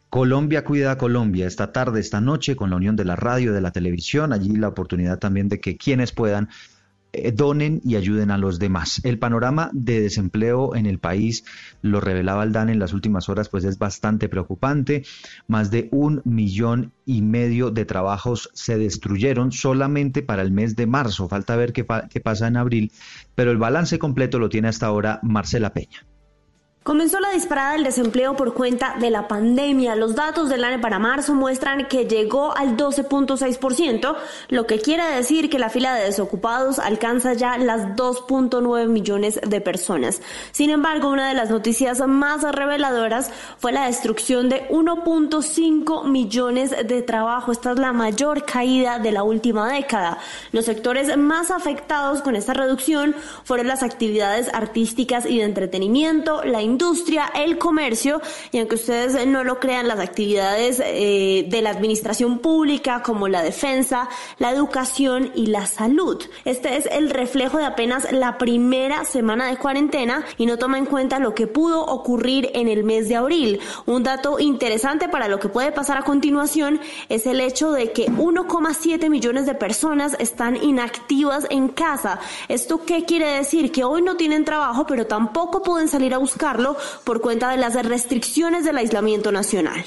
Colombia 0.10 0.64
Cuida 0.64 0.98
Colombia 0.98 1.48
esta 1.48 1.74
tarde, 1.74 2.00
esta 2.00 2.22
noche, 2.22 2.56
con 2.56 2.70
la 2.70 2.78
unión 2.78 2.96
de 2.96 3.04
la 3.04 3.18
radio, 3.18 3.52
de 3.52 3.60
la 3.60 3.72
televisión. 3.72 4.32
Allí 4.32 4.56
la 4.56 4.70
oportunidad 4.70 5.20
también 5.20 5.50
de 5.50 5.60
que 5.60 5.76
quienes 5.76 6.14
puedan 6.14 6.48
donen 7.36 7.82
y 7.84 7.96
ayuden 7.96 8.32
a 8.32 8.38
los 8.38 8.60
demás. 8.60 9.02
El 9.04 9.20
panorama 9.20 9.70
de 9.74 10.02
desempleo 10.02 10.76
en 10.76 10.86
el 10.86 11.00
país, 11.00 11.44
lo 11.82 12.00
revelaba 12.00 12.44
el 12.44 12.52
DAN 12.52 12.70
en 12.70 12.80
las 12.80 12.94
últimas 12.94 13.30
horas, 13.30 13.50
pues 13.50 13.64
es 13.64 13.78
bastante 13.78 14.30
preocupante. 14.30 15.04
Más 15.48 15.72
de 15.72 15.90
un 15.92 16.22
millón 16.26 16.94
y 17.06 17.22
medio 17.22 17.72
de 17.72 17.86
trabajos 17.86 18.50
se 18.54 18.78
destruyeron 18.78 19.52
solamente 19.52 20.22
para 20.22 20.42
el 20.42 20.52
mes 20.52 20.76
de 20.76 20.88
marzo. 20.88 21.28
Falta 21.30 21.56
ver 21.56 21.74
qué, 21.74 21.86
qué 22.10 22.20
pasa 22.20 22.48
en 22.48 22.58
abril, 22.58 22.92
pero 23.36 23.52
el 23.52 23.58
balance 23.58 24.00
completo 24.00 24.40
lo 24.40 24.50
tiene 24.50 24.68
hasta 24.68 24.88
ahora 24.88 25.20
Marcela 25.24 25.74
Peña. 25.74 26.06
Comenzó 26.88 27.20
la 27.20 27.32
disparada 27.32 27.74
del 27.74 27.84
desempleo 27.84 28.38
por 28.38 28.54
cuenta 28.54 28.96
de 28.98 29.10
la 29.10 29.28
pandemia. 29.28 29.98
Los 29.98 30.16
datos 30.16 30.48
del 30.48 30.64
año 30.64 30.80
para 30.80 31.00
marzo 31.00 31.36
muestran 31.36 31.90
que 31.90 32.06
llegó 32.06 32.56
al 32.56 32.78
12.6%, 32.78 34.16
lo 34.48 34.66
que 34.66 34.80
quiere 34.80 35.04
decir 35.04 35.50
que 35.50 35.60
la 35.60 35.70
fila 35.70 35.96
de 35.96 36.06
desocupados 36.06 36.80
alcanza 36.80 37.34
ya 37.34 37.58
las 37.58 37.98
2.9 37.98 38.88
millones 38.88 39.38
de 39.46 39.60
personas. 39.60 40.22
Sin 40.54 40.70
embargo, 40.70 41.10
una 41.10 41.28
de 41.28 41.34
las 41.34 41.50
noticias 41.50 42.00
más 42.08 42.44
reveladoras 42.44 43.32
fue 43.58 43.74
la 43.74 43.88
destrucción 43.88 44.48
de 44.48 44.70
1.5 44.70 46.06
millones 46.06 46.72
de 46.72 47.02
trabajo. 47.02 47.52
Esta 47.52 47.74
es 47.74 47.80
la 47.80 47.92
mayor 47.92 48.46
caída 48.46 48.98
de 49.00 49.12
la 49.12 49.24
última 49.24 49.70
década. 49.70 50.20
Los 50.54 50.64
sectores 50.64 51.18
más 51.18 51.52
afectados 51.52 52.22
con 52.22 52.38
esta 52.38 52.54
reducción 52.54 53.14
fueron 53.44 53.68
las 53.68 53.84
actividades 53.84 54.50
artísticas 54.54 55.26
y 55.26 55.40
de 55.40 55.44
entretenimiento, 55.44 56.46
la 56.46 56.62
industria, 56.78 57.32
el 57.34 57.58
comercio 57.58 58.22
y 58.52 58.60
aunque 58.60 58.76
ustedes 58.76 59.26
no 59.26 59.44
lo 59.44 59.60
crean, 59.60 59.88
las 59.88 60.00
actividades 60.00 60.80
eh, 60.86 61.46
de 61.50 61.62
la 61.64 61.72
administración 61.72 62.38
pública 62.38 63.02
como 63.02 63.28
la 63.28 63.42
defensa, 63.42 64.10
la 64.38 64.52
educación 64.52 65.32
y 65.34 65.48
la 65.48 65.66
salud. 65.66 66.24
Este 66.46 66.78
es 66.78 66.86
el 66.86 67.10
reflejo 67.10 67.58
de 67.58 67.66
apenas 67.66 68.12
la 68.12 68.38
primera 68.38 69.06
semana 69.06 69.48
de 69.48 69.58
cuarentena 69.58 70.24
y 70.38 70.46
no 70.46 70.58
toma 70.58 70.78
en 70.78 70.86
cuenta 70.86 71.18
lo 71.18 71.34
que 71.34 71.48
pudo 71.48 71.84
ocurrir 71.84 72.52
en 72.54 72.68
el 72.68 72.84
mes 72.84 73.10
de 73.10 73.16
abril. 73.16 73.60
Un 73.88 74.04
dato 74.04 74.38
interesante 74.40 75.10
para 75.10 75.28
lo 75.28 75.40
que 75.40 75.50
puede 75.50 75.72
pasar 75.72 75.98
a 75.98 76.04
continuación 76.04 76.80
es 77.10 77.26
el 77.26 77.42
hecho 77.42 77.72
de 77.72 77.92
que 77.92 78.06
1,7 78.06 79.10
millones 79.10 79.48
de 79.48 79.56
personas 79.56 80.16
están 80.20 80.64
inactivas 80.64 81.48
en 81.50 81.70
casa. 81.70 82.20
¿Esto 82.48 82.86
qué 82.86 83.04
quiere 83.04 83.32
decir? 83.32 83.72
Que 83.72 83.84
hoy 83.84 84.04
no 84.04 84.16
tienen 84.16 84.46
trabajo, 84.46 84.86
pero 84.86 85.08
tampoco 85.08 85.64
pueden 85.64 85.88
salir 85.88 86.14
a 86.14 86.20
buscarlo 86.20 86.67
por 87.04 87.22
cuenta 87.22 87.52
de 87.52 87.58
las 87.58 87.74
restricciones 87.86 88.66
del 88.66 88.78
aislamiento 88.78 89.32
nacional. 89.32 89.86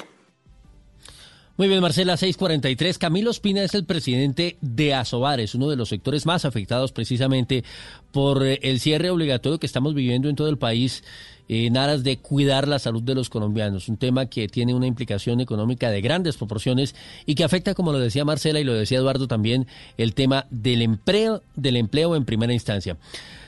Muy 1.61 1.69
bien, 1.69 1.83
Marcela, 1.83 2.17
643. 2.17 2.97
Camilo 2.97 3.31
Espina 3.31 3.63
es 3.63 3.75
el 3.75 3.85
presidente 3.85 4.57
de 4.63 4.95
Asobares, 4.95 5.55
uno 5.55 5.69
de 5.69 5.77
los 5.77 5.91
sectores 5.91 6.25
más 6.25 6.47
afectados 6.47 6.91
precisamente 6.91 7.65
por 8.13 8.47
eh, 8.47 8.61
el 8.63 8.81
cierre 8.81 9.11
obligatorio 9.11 9.59
que 9.59 9.67
estamos 9.67 9.93
viviendo 9.93 10.31
en 10.31 10.37
todo 10.37 10.49
el 10.49 10.57
país 10.57 11.05
en 11.51 11.77
aras 11.77 12.03
de 12.03 12.17
cuidar 12.17 12.67
la 12.67 12.79
salud 12.79 13.03
de 13.03 13.15
los 13.15 13.29
colombianos, 13.29 13.91
un 13.91 13.99
tema 13.99 14.25
que 14.25 14.49
tiene 14.49 14.73
una 14.73 14.87
implicación 14.87 15.43
económica 15.43 15.91
de 15.91 16.01
grandes 16.01 16.39
proporciones 16.39 16.95
y 17.27 17.35
que 17.35 17.45
afecta, 17.45 17.75
como 17.75 17.93
lo 17.93 17.99
decía 17.99 18.25
Marcela 18.25 18.59
y 18.59 18.65
lo 18.65 18.73
decía 18.73 18.97
Eduardo 18.97 19.29
también, 19.29 19.67
el 19.99 20.15
tema 20.15 20.47
del 20.49 20.81
empleo, 20.81 21.43
del 21.57 21.77
empleo 21.77 22.17
en 22.17 22.25
primera 22.25 22.55
instancia. 22.55 22.97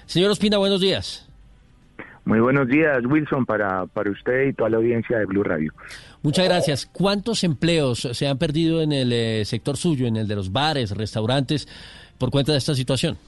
Señor 0.05 0.33
Ospina, 0.33 0.59
buenos 0.59 0.83
días. 0.83 1.32
Muy 2.25 2.39
buenos 2.39 2.69
días, 2.69 3.05
Wilson, 3.05 3.45
para, 3.45 3.87
para 3.87 4.11
usted 4.11 4.49
y 4.49 4.53
toda 4.53 4.71
la 4.71 4.77
audiencia 4.77 5.19
de 5.19 5.27
Blue 5.27 5.43
Radio. 5.43 5.73
Muchas 6.23 6.45
gracias. 6.45 6.87
¿Cuántos 6.87 7.43
empleos 7.43 8.09
se 8.13 8.29
han 8.29 8.39
perdido 8.39 8.81
en 8.81 8.93
el 8.93 9.13
eh, 9.13 9.45
sector 9.45 9.77
suyo, 9.77 10.07
en 10.07 10.17
el 10.17 10.29
de 10.29 10.37
los 10.37 10.53
bares, 10.53 10.97
restaurantes, 10.97 11.67
por 12.19 12.31
cuenta 12.31 12.53
de 12.53 12.59
esta 12.59 12.75
situación? 12.75 13.19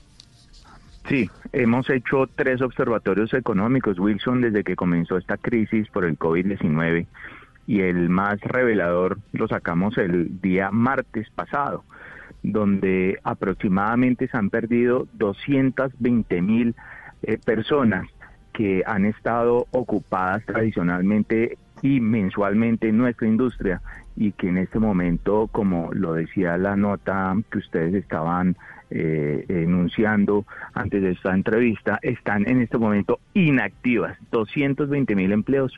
Sí, 1.09 1.29
hemos 1.53 1.91
hecho 1.91 2.29
tres 2.35 2.63
observatorios 2.63 3.35
económicos, 3.35 3.99
Wilson, 3.99 4.41
desde 4.41 4.63
que 4.63 4.77
comenzó 4.77 5.19
esta 5.19 5.37
crisis 5.37 5.89
por 5.89 6.05
el 6.05 6.19
COVID-19 6.19 7.07
y 7.67 7.81
el 7.81 8.09
más 8.09 8.41
revelador 8.41 9.19
lo 9.33 9.49
sacamos 9.49 9.99
el 9.99 10.41
día 10.41 10.71
martes 10.71 11.29
pasado, 11.31 11.85
donde 12.43 13.19
aproximadamente 13.25 14.29
se 14.29 14.37
han 14.37 14.51
perdido 14.51 15.09
220 15.15 16.43
mil 16.43 16.75
eh, 17.23 17.39
personas 17.45 18.07
que 18.55 18.83
han 18.87 19.05
estado 19.05 19.67
ocupadas 19.73 20.47
tradicionalmente 20.47 21.59
y 21.83 22.01
mensualmente 22.01 22.89
en 22.89 22.97
nuestra 22.97 23.29
industria 23.29 23.83
y 24.17 24.33
que 24.33 24.49
en 24.49 24.59
este 24.59 24.79
momento, 24.79 25.49
como 25.49 25.93
lo 25.93 26.15
decía 26.15 26.57
la 26.57 26.77
nota 26.77 27.37
que 27.51 27.59
ustedes 27.59 27.95
estaban 27.95 28.57
eh, 28.91 29.45
enunciando 29.49 30.47
antes 30.73 31.03
de 31.03 31.11
esta 31.11 31.35
entrevista, 31.35 31.99
están 32.01 32.49
en 32.49 32.63
este 32.63 32.79
momento 32.79 33.19
inactivas. 33.35 34.17
220 34.31 35.15
mil 35.17 35.33
empleos 35.33 35.73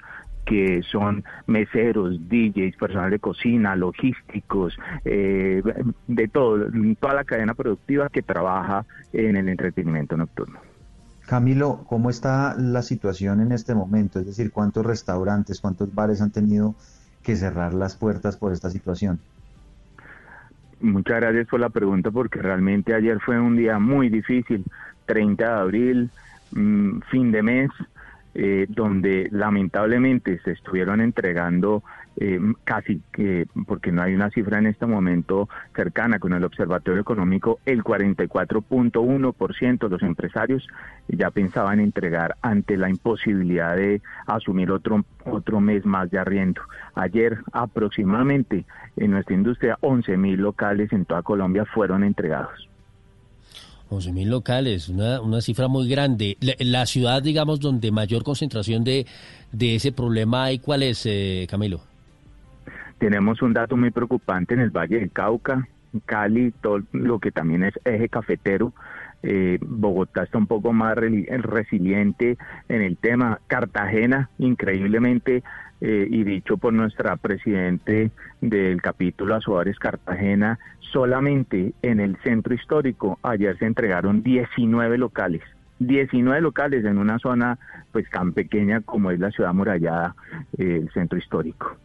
que 0.44 0.82
son 0.84 1.24
meseros, 1.46 2.28
DJs, 2.28 2.76
personal 2.76 3.10
de 3.10 3.18
cocina, 3.18 3.74
logísticos, 3.74 4.78
eh, 5.04 5.60
de 6.06 6.28
todo, 6.28 6.66
toda 7.00 7.14
la 7.14 7.24
cadena 7.24 7.54
productiva 7.54 8.10
que 8.10 8.22
trabaja 8.22 8.84
en 9.12 9.36
el 9.36 9.48
entretenimiento 9.48 10.16
nocturno. 10.16 10.60
Camilo, 11.26 11.84
¿cómo 11.88 12.08
está 12.08 12.54
la 12.56 12.82
situación 12.82 13.40
en 13.40 13.50
este 13.50 13.74
momento? 13.74 14.20
Es 14.20 14.26
decir, 14.26 14.52
¿cuántos 14.52 14.86
restaurantes, 14.86 15.60
cuántos 15.60 15.92
bares 15.92 16.22
han 16.22 16.30
tenido 16.30 16.76
que 17.22 17.34
cerrar 17.34 17.74
las 17.74 17.96
puertas 17.96 18.36
por 18.36 18.52
esta 18.52 18.70
situación? 18.70 19.18
Muchas 20.80 21.20
gracias 21.20 21.48
por 21.48 21.58
la 21.58 21.70
pregunta 21.70 22.12
porque 22.12 22.40
realmente 22.40 22.94
ayer 22.94 23.18
fue 23.20 23.40
un 23.40 23.56
día 23.56 23.80
muy 23.80 24.08
difícil, 24.08 24.64
30 25.06 25.44
de 25.44 25.60
abril, 25.60 26.10
mm, 26.52 27.00
fin 27.10 27.32
de 27.32 27.42
mes, 27.42 27.70
eh, 28.34 28.66
donde 28.68 29.28
lamentablemente 29.32 30.38
se 30.44 30.52
estuvieron 30.52 31.00
entregando 31.00 31.82
eh, 32.18 32.40
casi 32.64 33.02
que, 33.12 33.46
porque 33.66 33.92
no 33.92 34.02
hay 34.02 34.14
una 34.14 34.30
cifra 34.30 34.58
en 34.58 34.66
este 34.66 34.86
momento 34.86 35.48
cercana 35.74 36.18
con 36.18 36.32
el 36.32 36.44
Observatorio 36.44 37.00
Económico, 37.00 37.60
el 37.66 37.84
44.1% 37.84 39.78
de 39.78 39.88
los 39.88 40.02
empresarios 40.02 40.66
ya 41.08 41.30
pensaban 41.30 41.80
entregar 41.80 42.36
ante 42.42 42.76
la 42.76 42.88
imposibilidad 42.88 43.76
de 43.76 44.00
asumir 44.26 44.70
otro, 44.70 45.04
otro 45.24 45.60
mes 45.60 45.84
más 45.84 46.10
de 46.10 46.18
arriendo. 46.18 46.62
Ayer 46.94 47.38
aproximadamente 47.52 48.64
en 48.96 49.10
nuestra 49.10 49.34
industria 49.34 49.76
11 49.80 50.16
mil 50.16 50.40
locales 50.40 50.92
en 50.92 51.04
toda 51.04 51.22
Colombia 51.22 51.64
fueron 51.66 52.02
entregados. 52.02 52.68
11.000 53.90 54.26
locales, 54.26 54.88
una, 54.88 55.20
una 55.20 55.40
cifra 55.40 55.68
muy 55.68 55.88
grande. 55.88 56.36
La, 56.58 56.86
ciudad, 56.86 57.22
digamos, 57.22 57.60
donde 57.60 57.92
mayor 57.92 58.24
concentración 58.24 58.82
de, 58.82 59.06
de 59.52 59.76
ese 59.76 59.92
problema 59.92 60.44
hay, 60.44 60.58
¿cuál 60.58 60.82
es, 60.82 61.06
eh, 61.06 61.46
Camilo? 61.48 61.80
Tenemos 62.98 63.42
un 63.42 63.52
dato 63.52 63.76
muy 63.76 63.90
preocupante 63.90 64.54
en 64.54 64.60
el 64.60 64.70
Valle 64.70 65.00
del 65.00 65.10
Cauca, 65.10 65.68
Cali, 66.04 66.52
todo 66.60 66.80
lo 66.92 67.18
que 67.18 67.30
también 67.30 67.64
es 67.64 67.74
eje 67.84 68.08
cafetero. 68.08 68.72
Eh, 69.22 69.58
Bogotá 69.60 70.24
está 70.24 70.38
un 70.38 70.46
poco 70.46 70.72
más 70.72 70.96
resiliente 70.96 72.36
en 72.68 72.82
el 72.82 72.96
tema. 72.96 73.40
Cartagena, 73.46 74.30
increíblemente, 74.38 75.42
eh, 75.80 76.06
y 76.10 76.24
dicho 76.24 76.56
por 76.56 76.72
nuestra 76.72 77.16
presidente 77.16 78.10
del 78.40 78.80
capítulo 78.80 79.34
Azuares 79.34 79.78
Cartagena, 79.78 80.58
solamente 80.92 81.74
en 81.82 82.00
el 82.00 82.16
centro 82.22 82.54
histórico 82.54 83.18
ayer 83.22 83.58
se 83.58 83.66
entregaron 83.66 84.22
19 84.22 84.96
locales. 84.96 85.42
19 85.78 86.40
locales 86.40 86.84
en 86.86 86.96
una 86.96 87.18
zona 87.18 87.58
pues 87.92 88.08
tan 88.10 88.32
pequeña 88.32 88.80
como 88.80 89.10
es 89.10 89.20
la 89.20 89.30
ciudad 89.30 89.50
amurallada, 89.50 90.14
eh, 90.56 90.80
el 90.82 90.90
centro 90.92 91.18
histórico. 91.18 91.76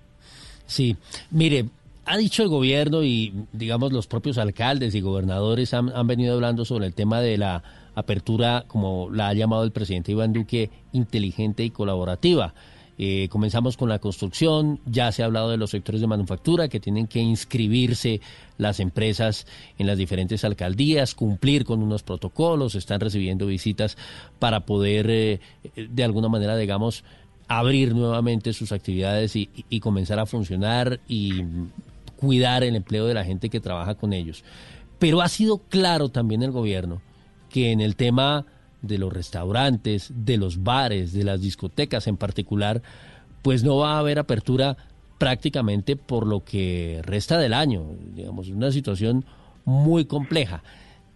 Sí, 0.72 0.96
mire, 1.32 1.66
ha 2.06 2.16
dicho 2.16 2.44
el 2.44 2.48
gobierno 2.48 3.04
y 3.04 3.34
digamos 3.52 3.92
los 3.92 4.08
propios 4.08 4.38
alcaldes 4.38 4.96
y 4.96 5.02
gobernadores 5.02 5.74
han, 5.74 6.08
venido 6.08 6.36
hablando 6.36 6.64
sobre 6.64 6.86
el 6.88 6.94
tema 6.94 7.20
de 7.20 7.38
la 7.38 7.62
apertura, 7.94 8.64
como 8.70 9.10
la 9.10 9.28
ha 9.28 9.34
llamado 9.34 9.66
el 9.66 9.74
presidente 9.74 10.14
Iván 10.14 10.32
Duque, 10.32 10.70
inteligente 10.94 11.66
y 11.66 11.72
colaborativa. 11.72 12.54
Eh, 12.98 13.28
comenzamos 13.30 13.76
con 13.76 13.90
la 13.90 14.00
construcción, 14.00 14.80
ya 14.86 15.12
se 15.12 15.24
ha 15.24 15.26
hablado 15.26 15.50
de 15.50 15.58
los 15.58 15.72
sectores 15.72 16.00
de 16.00 16.08
manufactura 16.08 16.70
que 16.70 16.80
tienen 16.80 17.08
que 17.08 17.20
inscribirse 17.20 18.22
las 18.58 18.80
empresas 18.80 19.48
en 19.78 19.88
las 19.88 19.98
diferentes 19.98 20.46
alcaldías, 20.46 21.16
cumplir 21.16 21.66
con 21.66 21.84
unos 21.84 22.04
protocolos, 22.04 22.76
están 22.76 23.02
recibiendo 23.02 23.46
visitas 23.46 23.98
para 24.40 24.62
poder 24.66 25.10
eh, 25.10 25.40
de 25.76 26.04
alguna 26.06 26.30
manera, 26.30 26.56
digamos, 26.56 27.04
abrir 27.58 27.94
nuevamente 27.94 28.54
sus 28.54 28.72
actividades 28.72 29.36
y, 29.36 29.80
comenzar 29.82 30.20
a 30.20 30.26
funcionar 30.26 31.02
y 31.08 31.44
cuidar 32.16 32.64
el 32.64 32.78
empleo 32.78 33.06
de 33.06 33.14
la 33.14 33.26
gente 33.26 33.50
que 33.50 33.60
trabaja 33.60 33.96
con 33.96 34.14
ellos. 34.14 34.46
Pero 35.00 35.22
ha 35.22 35.28
sido 35.28 35.58
claro 35.58 36.10
también 36.10 36.44
el 36.44 36.52
gobierno 36.52 37.02
que 37.50 37.72
en 37.72 37.82
el 37.82 37.98
tema 37.98 38.46
de 38.82 38.98
los 38.98 39.12
restaurantes, 39.12 40.14
de 40.16 40.38
los 40.38 40.64
bares, 40.64 41.12
de 41.12 41.26
las 41.26 41.42
discotecas 41.42 42.08
en 42.08 42.16
particular, 42.16 42.82
pues 43.42 43.64
no 43.64 43.78
va 43.78 43.96
a 43.96 44.00
haber 44.00 44.20
apertura 44.20 44.78
prácticamente 45.18 45.98
por 45.98 46.26
lo 46.26 46.46
que 46.46 47.02
resta 47.04 47.38
del 47.38 47.54
año. 47.54 47.86
Digamos, 48.16 48.48
una 48.48 48.72
situación 48.72 49.26
muy 49.66 50.06
compleja. 50.06 50.64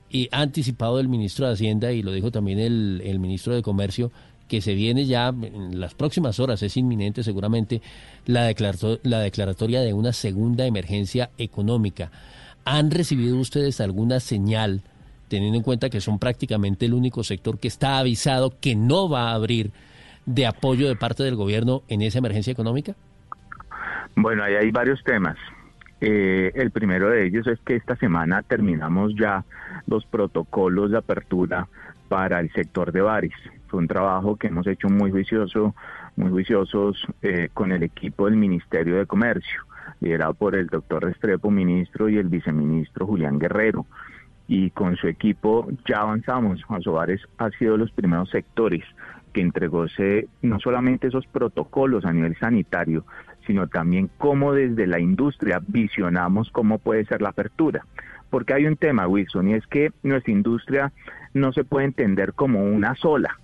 Y 0.09 0.27
ha 0.33 0.41
anticipado 0.41 0.99
el 0.99 1.07
ministro 1.07 1.47
de 1.47 1.53
Hacienda 1.53 1.93
y 1.93 2.03
lo 2.03 2.11
dijo 2.11 2.30
también 2.30 2.59
el 2.59 3.19
ministro 3.19 3.55
de 3.55 3.61
Comercio 3.61 4.11
que 4.48 4.61
se 4.61 4.74
viene 4.74 5.06
ya 5.06 5.30
en 5.30 5.80
las 5.80 5.93
próximas 5.93 6.40
horas, 6.40 6.61
es 6.64 6.77
inminente 6.77 7.24
seguramente, 7.24 7.82
la, 8.25 8.53
la 9.03 9.19
declaratoria 9.19 9.82
de 9.82 9.93
una 9.93 10.14
segunda 10.14 10.65
emergencia 10.65 11.30
económica. 11.38 12.11
¿Han 12.64 12.91
recibido 12.91 13.38
ustedes 13.38 13.82
alguna 13.82 14.19
señal? 14.19 14.82
teniendo 15.27 15.57
en 15.57 15.64
cuenta 15.64 15.90
que 15.90 16.01
son 16.01 16.19
prácticamente 16.19 16.85
el 16.85 16.93
único 16.93 17.24
sector 17.24 17.59
que 17.59 17.67
está 17.67 17.98
avisado 17.98 18.53
que 18.59 18.75
no 18.75 19.09
va 19.09 19.30
a 19.32 19.33
abrir 19.33 19.72
de 20.25 20.45
apoyo 20.45 20.88
de 20.88 20.95
parte 20.95 21.24
del 21.24 21.35
gobierno 21.35 21.83
en 21.88 22.01
esa 22.01 22.19
emergencia 22.19 22.51
económica? 22.51 22.93
Bueno, 24.15 24.43
ahí 24.43 24.56
hay 24.56 24.72
varios 24.72 25.03
temas. 25.03 25.38
Eh, 26.01 26.51
el 26.56 26.72
primero 26.72 27.09
de 27.09 27.27
ellos 27.27 27.48
es 27.48 27.59
que 27.61 27.75
esta 27.75 27.95
semana 27.95 28.41
terminamos 28.43 29.14
ya 29.19 29.43
los 29.88 30.06
protocolos 30.06 30.91
de 30.91 30.98
apertura 30.98 31.67
para 32.09 32.40
el 32.40 32.51
sector 32.53 32.91
de 32.91 33.01
bares. 33.01 33.33
Un 33.75 33.87
trabajo 33.87 34.35
que 34.35 34.47
hemos 34.47 34.67
hecho 34.67 34.89
muy 34.89 35.11
juicioso, 35.11 35.75
muy 36.15 36.29
juiciosos 36.29 37.05
eh, 37.21 37.49
con 37.53 37.71
el 37.71 37.83
equipo 37.83 38.25
del 38.25 38.35
Ministerio 38.35 38.97
de 38.97 39.05
Comercio, 39.05 39.61
liderado 39.99 40.33
por 40.33 40.55
el 40.55 40.67
doctor 40.67 41.03
Restrepo, 41.03 41.51
ministro, 41.51 42.09
y 42.09 42.17
el 42.17 42.27
viceministro 42.27 43.05
Julián 43.05 43.39
Guerrero 43.39 43.85
y 44.47 44.69
con 44.71 44.95
su 44.95 45.07
equipo 45.07 45.67
ya 45.87 45.97
avanzamos. 46.01 46.61
Asobares 46.69 47.21
ha 47.37 47.49
sido 47.51 47.73
de 47.73 47.79
los 47.79 47.91
primeros 47.91 48.29
sectores 48.29 48.83
que 49.33 49.41
entregó 49.41 49.85
no 50.41 50.59
solamente 50.59 51.07
esos 51.07 51.27
protocolos 51.27 52.05
a 52.05 52.13
nivel 52.13 52.37
sanitario, 52.37 53.03
sino 53.45 53.67
también 53.67 54.09
cómo 54.17 54.53
desde 54.53 54.87
la 54.87 54.99
industria 54.99 55.61
visionamos 55.67 56.49
cómo 56.51 56.79
puede 56.79 57.05
ser 57.05 57.21
la 57.21 57.29
apertura. 57.29 57.85
Porque 58.29 58.53
hay 58.53 58.65
un 58.65 58.77
tema, 58.77 59.07
Wilson, 59.07 59.49
y 59.49 59.53
es 59.55 59.67
que 59.67 59.91
nuestra 60.03 60.31
industria 60.31 60.93
no 61.33 61.51
se 61.51 61.63
puede 61.63 61.85
entender 61.85 62.33
como 62.33 62.63
una 62.63 62.95
sola. 62.95 63.37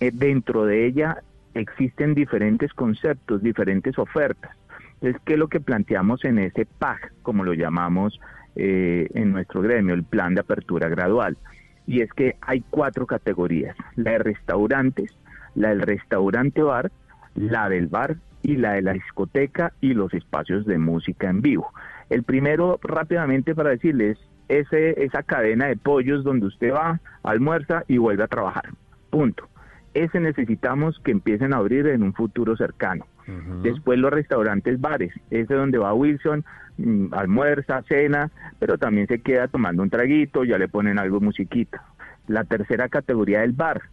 Eh, 0.00 0.10
dentro 0.12 0.64
de 0.64 0.86
ella 0.86 1.22
existen 1.54 2.14
diferentes 2.14 2.72
conceptos, 2.74 3.42
diferentes 3.42 3.98
ofertas. 3.98 4.52
Entonces, 4.94 5.20
¿qué 5.24 5.34
es 5.34 5.38
lo 5.38 5.48
que 5.48 5.60
planteamos 5.60 6.24
en 6.24 6.38
ese 6.38 6.66
PAG, 6.66 7.12
como 7.22 7.44
lo 7.44 7.54
llamamos 7.54 8.18
eh, 8.58 9.08
en 9.12 9.32
nuestro 9.32 9.60
gremio, 9.60 9.92
el 9.92 10.02
plan 10.02 10.34
de 10.34 10.40
apertura 10.40 10.88
gradual. 10.88 11.36
Y 11.86 12.00
es 12.00 12.10
que 12.14 12.36
hay 12.40 12.64
cuatro 12.70 13.06
categorías, 13.06 13.76
la 13.96 14.12
de 14.12 14.18
restaurantes, 14.18 15.14
la 15.54 15.68
del 15.68 15.82
restaurante 15.82 16.62
bar, 16.62 16.90
la 17.34 17.68
del 17.68 17.88
bar 17.88 18.16
y 18.42 18.56
la 18.56 18.72
de 18.72 18.82
la 18.82 18.94
discoteca 18.94 19.74
y 19.82 19.92
los 19.92 20.14
espacios 20.14 20.64
de 20.64 20.78
música 20.78 21.28
en 21.28 21.42
vivo. 21.42 21.70
El 22.08 22.22
primero, 22.22 22.80
rápidamente 22.82 23.54
para 23.54 23.70
decirles, 23.70 24.18
ese, 24.48 25.04
esa 25.04 25.22
cadena 25.22 25.66
de 25.66 25.76
pollos 25.76 26.24
donde 26.24 26.46
usted 26.46 26.72
va, 26.72 26.98
almuerza 27.24 27.84
y 27.88 27.98
vuelve 27.98 28.24
a 28.24 28.28
trabajar. 28.28 28.70
Punto. 29.10 29.48
Ese 29.96 30.20
necesitamos 30.20 31.00
que 31.02 31.10
empiecen 31.10 31.54
a 31.54 31.56
abrir 31.56 31.86
en 31.86 32.02
un 32.02 32.12
futuro 32.12 32.54
cercano. 32.54 33.06
Después 33.62 33.98
los 33.98 34.12
restaurantes 34.12 34.78
bares, 34.78 35.10
ese 35.30 35.54
donde 35.54 35.78
va 35.78 35.94
Wilson, 35.94 36.44
mm, 36.76 37.14
almuerza, 37.14 37.82
cena, 37.88 38.30
pero 38.58 38.76
también 38.76 39.06
se 39.06 39.22
queda 39.22 39.48
tomando 39.48 39.82
un 39.82 39.88
traguito, 39.88 40.44
ya 40.44 40.58
le 40.58 40.68
ponen 40.68 40.98
algo 40.98 41.20
musiquita. 41.20 41.82
La 42.28 42.44
tercera 42.44 42.90
categoría 42.90 43.40
del 43.40 43.52
bar, 43.52 43.84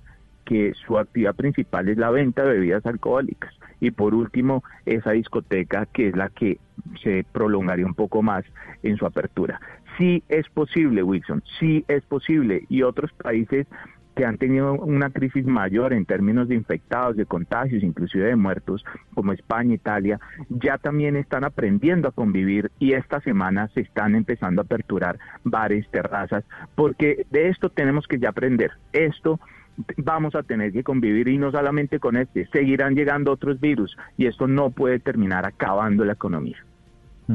que 0.43 0.73
su 0.85 0.98
actividad 0.98 1.35
principal 1.35 1.88
es 1.88 1.98
la 1.98 2.11
venta 2.11 2.43
de 2.43 2.51
bebidas 2.51 2.85
alcohólicas. 2.85 3.53
Y 3.80 3.91
por 3.91 4.14
último, 4.14 4.61
esa 4.85 5.11
discoteca 5.11 5.85
que 5.85 6.09
es 6.09 6.17
la 6.17 6.27
que 6.27 6.59
se 7.01 7.25
prolongaría 7.32 7.85
un 7.85 7.95
poco 7.95 8.22
más 8.22 8.43
en 8.83 8.98
su 8.98 9.06
apertura. 9.06 9.61
Sí 9.98 10.22
es 10.27 10.49
posible, 10.49 11.01
Wilson, 11.01 11.41
sí 11.59 11.85
es 11.88 12.03
posible. 12.03 12.65
Y 12.67 12.82
otros 12.82 13.14
países 13.14 13.67
que 14.16 14.25
han 14.25 14.38
tenido 14.38 14.74
una 14.74 15.09
crisis 15.09 15.45
mayor 15.45 15.93
en 15.93 16.06
términos 16.06 16.48
de 16.48 16.56
infectados, 16.56 17.16
de 17.16 17.25
contagios, 17.25 17.83
inclusive 17.83 18.25
de 18.25 18.35
muertos, 18.35 18.85
como 19.14 19.33
España, 19.33 19.74
Italia, 19.74 20.19
ya 20.50 20.77
también 20.77 21.16
están 21.16 21.43
aprendiendo 21.43 22.08
a 22.08 22.11
convivir 22.11 22.72
y 22.80 22.93
esta 22.93 23.22
semana 23.22 23.69
se 23.74 23.82
están 23.82 24.16
empezando 24.16 24.61
a 24.61 24.66
aperturar 24.66 25.17
bares, 25.43 25.88
terrazas, 25.90 26.43
porque 26.75 27.25
de 27.32 27.50
esto 27.50 27.69
tenemos 27.69 28.08
que 28.08 28.19
ya 28.19 28.30
aprender. 28.30 28.72
Esto 28.92 29.40
vamos 29.98 30.35
a 30.35 30.43
tener 30.43 30.72
que 30.72 30.83
convivir 30.83 31.27
y 31.27 31.38
no 31.38 31.51
solamente 31.51 32.00
con 32.00 32.17
este, 32.17 32.48
seguirán 32.48 32.95
llegando 32.95 33.32
otros 33.32 33.59
virus 33.59 33.98
y 34.17 34.27
esto 34.27 34.48
no 34.48 34.69
puede 34.69 35.00
terminar 35.00 35.45
acabando 35.45 36.06
la 36.06 36.14
economía. 36.14 36.58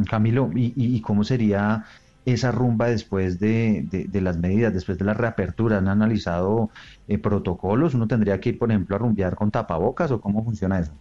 Camilo, 0.09 0.51
¿y, 0.55 1.01
cómo 1.01 1.25
sería 1.25 1.85
esa 2.25 2.53
rumba 2.53 2.89
después 2.89 3.39
de, 3.41 3.87
las 4.13 4.39
medidas, 4.39 4.75
después 4.75 4.99
de 4.99 5.05
la 5.05 5.15
reapertura? 5.15 5.79
¿Han 5.79 5.89
analizado 5.89 6.71
eh, 7.07 7.19
protocolos? 7.19 7.95
¿Uno 7.95 8.07
tendría 8.07 8.41
que 8.41 8.51
ir, 8.51 8.59
por 8.59 8.71
ejemplo, 8.71 8.97
a 8.97 8.99
rumbear 8.99 9.35
con 9.35 9.51
tapabocas 9.51 10.11
o 10.11 10.21
cómo 10.21 10.45
funciona 10.45 10.79
eso? 10.79 10.93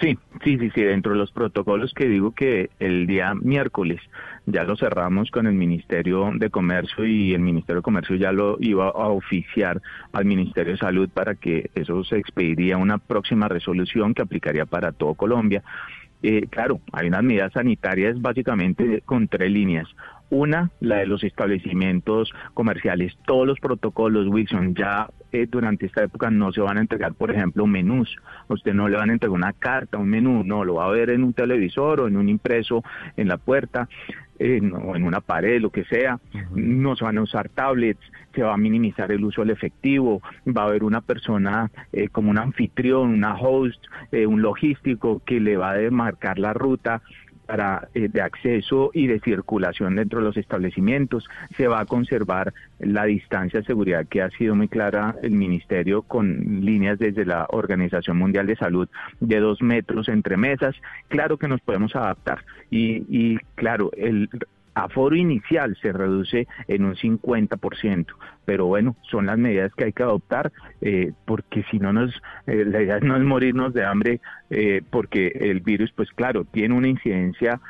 Sí, 0.00 0.18
sí, 0.42 0.58
sí, 0.58 0.70
sí, 0.74 0.82
dentro 0.82 1.12
de 1.12 1.18
los 1.18 1.32
protocolos 1.32 1.92
que 1.94 2.08
digo 2.08 2.32
que 2.32 2.70
el 2.78 3.06
día 3.06 3.34
miércoles 3.34 4.00
ya 4.46 4.64
lo 4.64 4.76
cerramos 4.76 5.30
con 5.30 5.46
el 5.46 5.54
Ministerio 5.54 6.30
de 6.34 6.50
Comercio 6.50 7.06
y 7.06 7.34
el 7.34 7.40
Ministerio 7.40 7.76
de 7.76 7.84
Comercio 7.84 8.16
ya 8.16 8.32
lo 8.32 8.56
iba 8.60 8.86
a 8.86 9.08
oficiar 9.08 9.80
al 10.12 10.24
Ministerio 10.24 10.72
de 10.72 10.78
Salud 10.78 11.08
para 11.12 11.34
que 11.34 11.70
eso 11.74 12.04
se 12.04 12.18
expediría 12.18 12.76
una 12.76 12.98
próxima 12.98 13.48
resolución 13.48 14.14
que 14.14 14.22
aplicaría 14.22 14.66
para 14.66 14.92
todo 14.92 15.14
Colombia. 15.14 15.62
Eh, 16.22 16.46
claro, 16.48 16.80
hay 16.92 17.08
unas 17.08 17.22
medidas 17.22 17.52
sanitarias 17.52 18.20
básicamente 18.20 19.02
con 19.04 19.28
tres 19.28 19.50
líneas. 19.50 19.88
Una, 20.30 20.70
la 20.80 20.96
de 20.96 21.06
los 21.06 21.24
establecimientos 21.24 22.32
comerciales. 22.54 23.12
Todos 23.26 23.46
los 23.46 23.60
protocolos, 23.60 24.28
Wilson, 24.28 24.74
ya 24.74 25.08
eh, 25.32 25.46
durante 25.50 25.86
esta 25.86 26.04
época 26.04 26.30
no 26.30 26.52
se 26.52 26.60
van 26.60 26.78
a 26.78 26.80
entregar, 26.80 27.12
por 27.14 27.30
ejemplo, 27.30 27.66
menús. 27.66 28.16
usted 28.48 28.72
no 28.72 28.88
le 28.88 28.96
van 28.96 29.10
a 29.10 29.12
entregar 29.12 29.34
una 29.34 29.52
carta, 29.52 29.98
un 29.98 30.08
menú, 30.08 30.42
no, 30.44 30.64
lo 30.64 30.74
va 30.74 30.86
a 30.86 30.90
ver 30.90 31.10
en 31.10 31.24
un 31.24 31.34
televisor 31.34 32.00
o 32.00 32.08
en 32.08 32.16
un 32.16 32.28
impreso 32.28 32.82
en 33.16 33.28
la 33.28 33.36
puerta 33.36 33.88
o 34.38 34.96
en 34.96 35.04
una 35.04 35.20
pared, 35.20 35.60
lo 35.60 35.70
que 35.70 35.84
sea. 35.84 36.18
No 36.54 36.96
se 36.96 37.04
van 37.04 37.18
a 37.18 37.22
usar 37.22 37.48
tablets, 37.48 38.00
se 38.34 38.42
va 38.42 38.54
a 38.54 38.56
minimizar 38.56 39.12
el 39.12 39.24
uso 39.24 39.42
del 39.42 39.50
efectivo, 39.50 40.22
va 40.46 40.62
a 40.62 40.66
haber 40.66 40.84
una 40.84 41.00
persona 41.00 41.70
eh, 41.92 42.08
como 42.08 42.30
un 42.30 42.38
anfitrión, 42.38 43.10
una 43.10 43.34
host, 43.36 43.84
eh, 44.10 44.26
un 44.26 44.42
logístico 44.42 45.22
que 45.24 45.40
le 45.40 45.56
va 45.56 45.70
a 45.70 45.74
demarcar 45.74 46.38
la 46.38 46.52
ruta 46.52 47.02
para, 47.52 47.88
eh, 47.92 48.08
de 48.08 48.22
acceso 48.22 48.90
y 48.94 49.08
de 49.08 49.20
circulación 49.20 49.96
dentro 49.96 50.20
de 50.20 50.24
los 50.24 50.38
establecimientos. 50.38 51.28
Se 51.58 51.68
va 51.68 51.80
a 51.80 51.84
conservar 51.84 52.54
la 52.78 53.04
distancia 53.04 53.60
de 53.60 53.66
seguridad 53.66 54.06
que 54.06 54.22
ha 54.22 54.30
sido 54.30 54.54
muy 54.54 54.68
clara 54.68 55.16
el 55.22 55.32
Ministerio 55.32 56.00
con 56.00 56.64
líneas 56.64 56.98
desde 56.98 57.26
la 57.26 57.44
Organización 57.50 58.16
Mundial 58.16 58.46
de 58.46 58.56
Salud 58.56 58.88
de 59.20 59.38
dos 59.38 59.60
metros 59.60 60.08
entre 60.08 60.38
mesas. 60.38 60.74
Claro 61.08 61.36
que 61.36 61.46
nos 61.46 61.60
podemos 61.60 61.94
adaptar 61.94 62.42
y, 62.70 63.04
y 63.10 63.36
claro, 63.54 63.90
el 63.98 64.30
aforo 64.74 65.16
inicial 65.16 65.76
se 65.80 65.92
reduce 65.92 66.46
en 66.68 66.84
un 66.84 66.94
50%, 66.94 68.06
pero 68.44 68.66
bueno, 68.66 68.96
son 69.10 69.26
las 69.26 69.38
medidas 69.38 69.72
que 69.74 69.84
hay 69.84 69.92
que 69.92 70.02
adoptar, 70.02 70.52
eh, 70.80 71.12
porque 71.24 71.64
si 71.70 71.78
no 71.78 71.92
nos, 71.92 72.10
eh, 72.46 72.64
la 72.66 72.82
idea 72.82 73.00
no 73.00 73.16
es 73.16 73.22
morirnos 73.22 73.72
de 73.74 73.84
hambre, 73.84 74.20
eh, 74.50 74.82
porque 74.90 75.28
el 75.40 75.60
virus, 75.60 75.92
pues 75.92 76.10
claro, 76.10 76.44
tiene 76.44 76.74
una 76.74 76.88
incidencia 76.88 77.60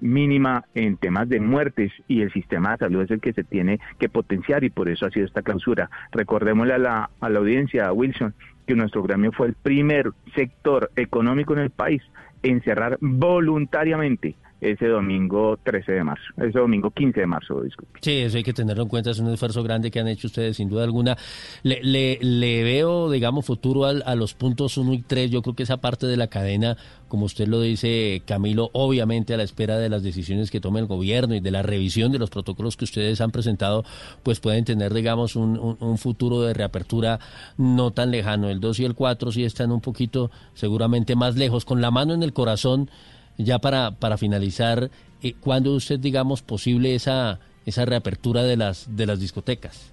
mínima 0.00 0.64
en 0.74 0.96
temas 0.96 1.28
de 1.28 1.40
muertes 1.40 1.92
y 2.06 2.22
el 2.22 2.32
sistema 2.32 2.72
de 2.72 2.78
salud 2.78 3.02
es 3.02 3.10
el 3.10 3.20
que 3.20 3.32
se 3.32 3.44
tiene 3.44 3.80
que 3.98 4.08
potenciar 4.08 4.64
y 4.64 4.70
por 4.70 4.88
eso 4.88 5.06
ha 5.06 5.10
sido 5.10 5.26
esta 5.26 5.42
clausura. 5.42 5.90
Recordémosle 6.12 6.74
a 6.74 6.78
la, 6.78 7.10
a 7.20 7.28
la 7.28 7.38
audiencia, 7.38 7.86
a 7.86 7.92
Wilson, 7.92 8.34
que 8.66 8.74
nuestro 8.74 9.02
gremio 9.02 9.32
fue 9.32 9.48
el 9.48 9.54
primer 9.54 10.10
sector 10.34 10.90
económico 10.96 11.52
en 11.54 11.60
el 11.60 11.70
país 11.70 12.02
en 12.42 12.62
cerrar 12.62 12.98
voluntariamente 13.00 14.36
ese 14.60 14.86
domingo 14.86 15.56
13 15.62 15.92
de 15.92 16.04
marzo, 16.04 16.24
ese 16.36 16.58
domingo 16.58 16.90
15 16.90 17.20
de 17.20 17.26
marzo, 17.26 17.62
disculpe. 17.62 18.00
Sí, 18.02 18.18
eso 18.18 18.36
hay 18.36 18.42
que 18.42 18.52
tenerlo 18.52 18.82
en 18.82 18.88
cuenta, 18.88 19.10
es 19.10 19.18
un 19.20 19.32
esfuerzo 19.32 19.62
grande 19.62 19.90
que 19.90 20.00
han 20.00 20.08
hecho 20.08 20.26
ustedes, 20.26 20.56
sin 20.56 20.68
duda 20.68 20.84
alguna. 20.84 21.16
Le, 21.62 22.18
le, 22.20 22.62
veo, 22.64 23.10
digamos, 23.10 23.46
futuro 23.46 23.84
a 23.84 24.14
los 24.16 24.34
puntos 24.34 24.76
1 24.76 24.92
y 24.94 25.02
3, 25.02 25.30
yo 25.30 25.42
creo 25.42 25.54
que 25.54 25.62
esa 25.62 25.76
parte 25.76 26.06
de 26.06 26.16
la 26.16 26.26
cadena, 26.26 26.76
como 27.06 27.26
usted 27.26 27.46
lo 27.46 27.60
dice, 27.60 28.22
Camilo, 28.26 28.70
obviamente 28.72 29.32
a 29.32 29.36
la 29.36 29.44
espera 29.44 29.78
de 29.78 29.88
las 29.88 30.02
decisiones 30.02 30.50
que 30.50 30.60
tome 30.60 30.80
el 30.80 30.86
gobierno 30.86 31.34
y 31.34 31.40
de 31.40 31.50
la 31.52 31.62
revisión 31.62 32.10
de 32.10 32.18
los 32.18 32.30
protocolos 32.30 32.76
que 32.76 32.84
ustedes 32.84 33.20
han 33.20 33.30
presentado, 33.30 33.84
pues 34.24 34.40
pueden 34.40 34.64
tener, 34.64 34.92
digamos, 34.92 35.36
un, 35.36 35.76
un 35.78 35.98
futuro 35.98 36.42
de 36.42 36.52
reapertura 36.52 37.20
no 37.56 37.92
tan 37.92 38.10
lejano. 38.10 38.48
El 38.48 38.58
2 38.58 38.80
y 38.80 38.84
el 38.84 38.94
4 38.94 39.30
sí 39.30 39.44
están 39.44 39.70
un 39.70 39.80
poquito, 39.80 40.32
seguramente 40.54 41.14
más 41.14 41.36
lejos, 41.36 41.64
con 41.64 41.80
la 41.80 41.92
mano 41.92 42.12
en 42.12 42.24
el 42.24 42.32
corazón 42.32 42.90
ya 43.38 43.58
para, 43.58 43.92
para 43.92 44.18
finalizar, 44.18 44.90
eh, 45.22 45.34
¿cuándo 45.40 45.74
usted, 45.74 45.98
digamos, 45.98 46.42
posible 46.42 46.94
esa, 46.94 47.38
esa 47.64 47.84
reapertura 47.84 48.42
de 48.42 48.56
las, 48.56 48.94
de 48.96 49.06
las 49.06 49.20
discotecas? 49.20 49.92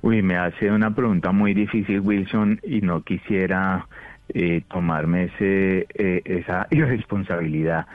Uy, 0.00 0.20
me 0.22 0.36
hace 0.36 0.70
una 0.70 0.92
pregunta 0.94 1.30
muy 1.30 1.54
difícil, 1.54 2.00
Wilson, 2.00 2.58
y 2.64 2.80
no 2.80 3.02
quisiera 3.02 3.86
eh, 4.34 4.62
tomarme 4.68 5.24
ese, 5.24 5.86
eh, 5.94 6.22
esa 6.24 6.66
irresponsabilidad, 6.72 7.86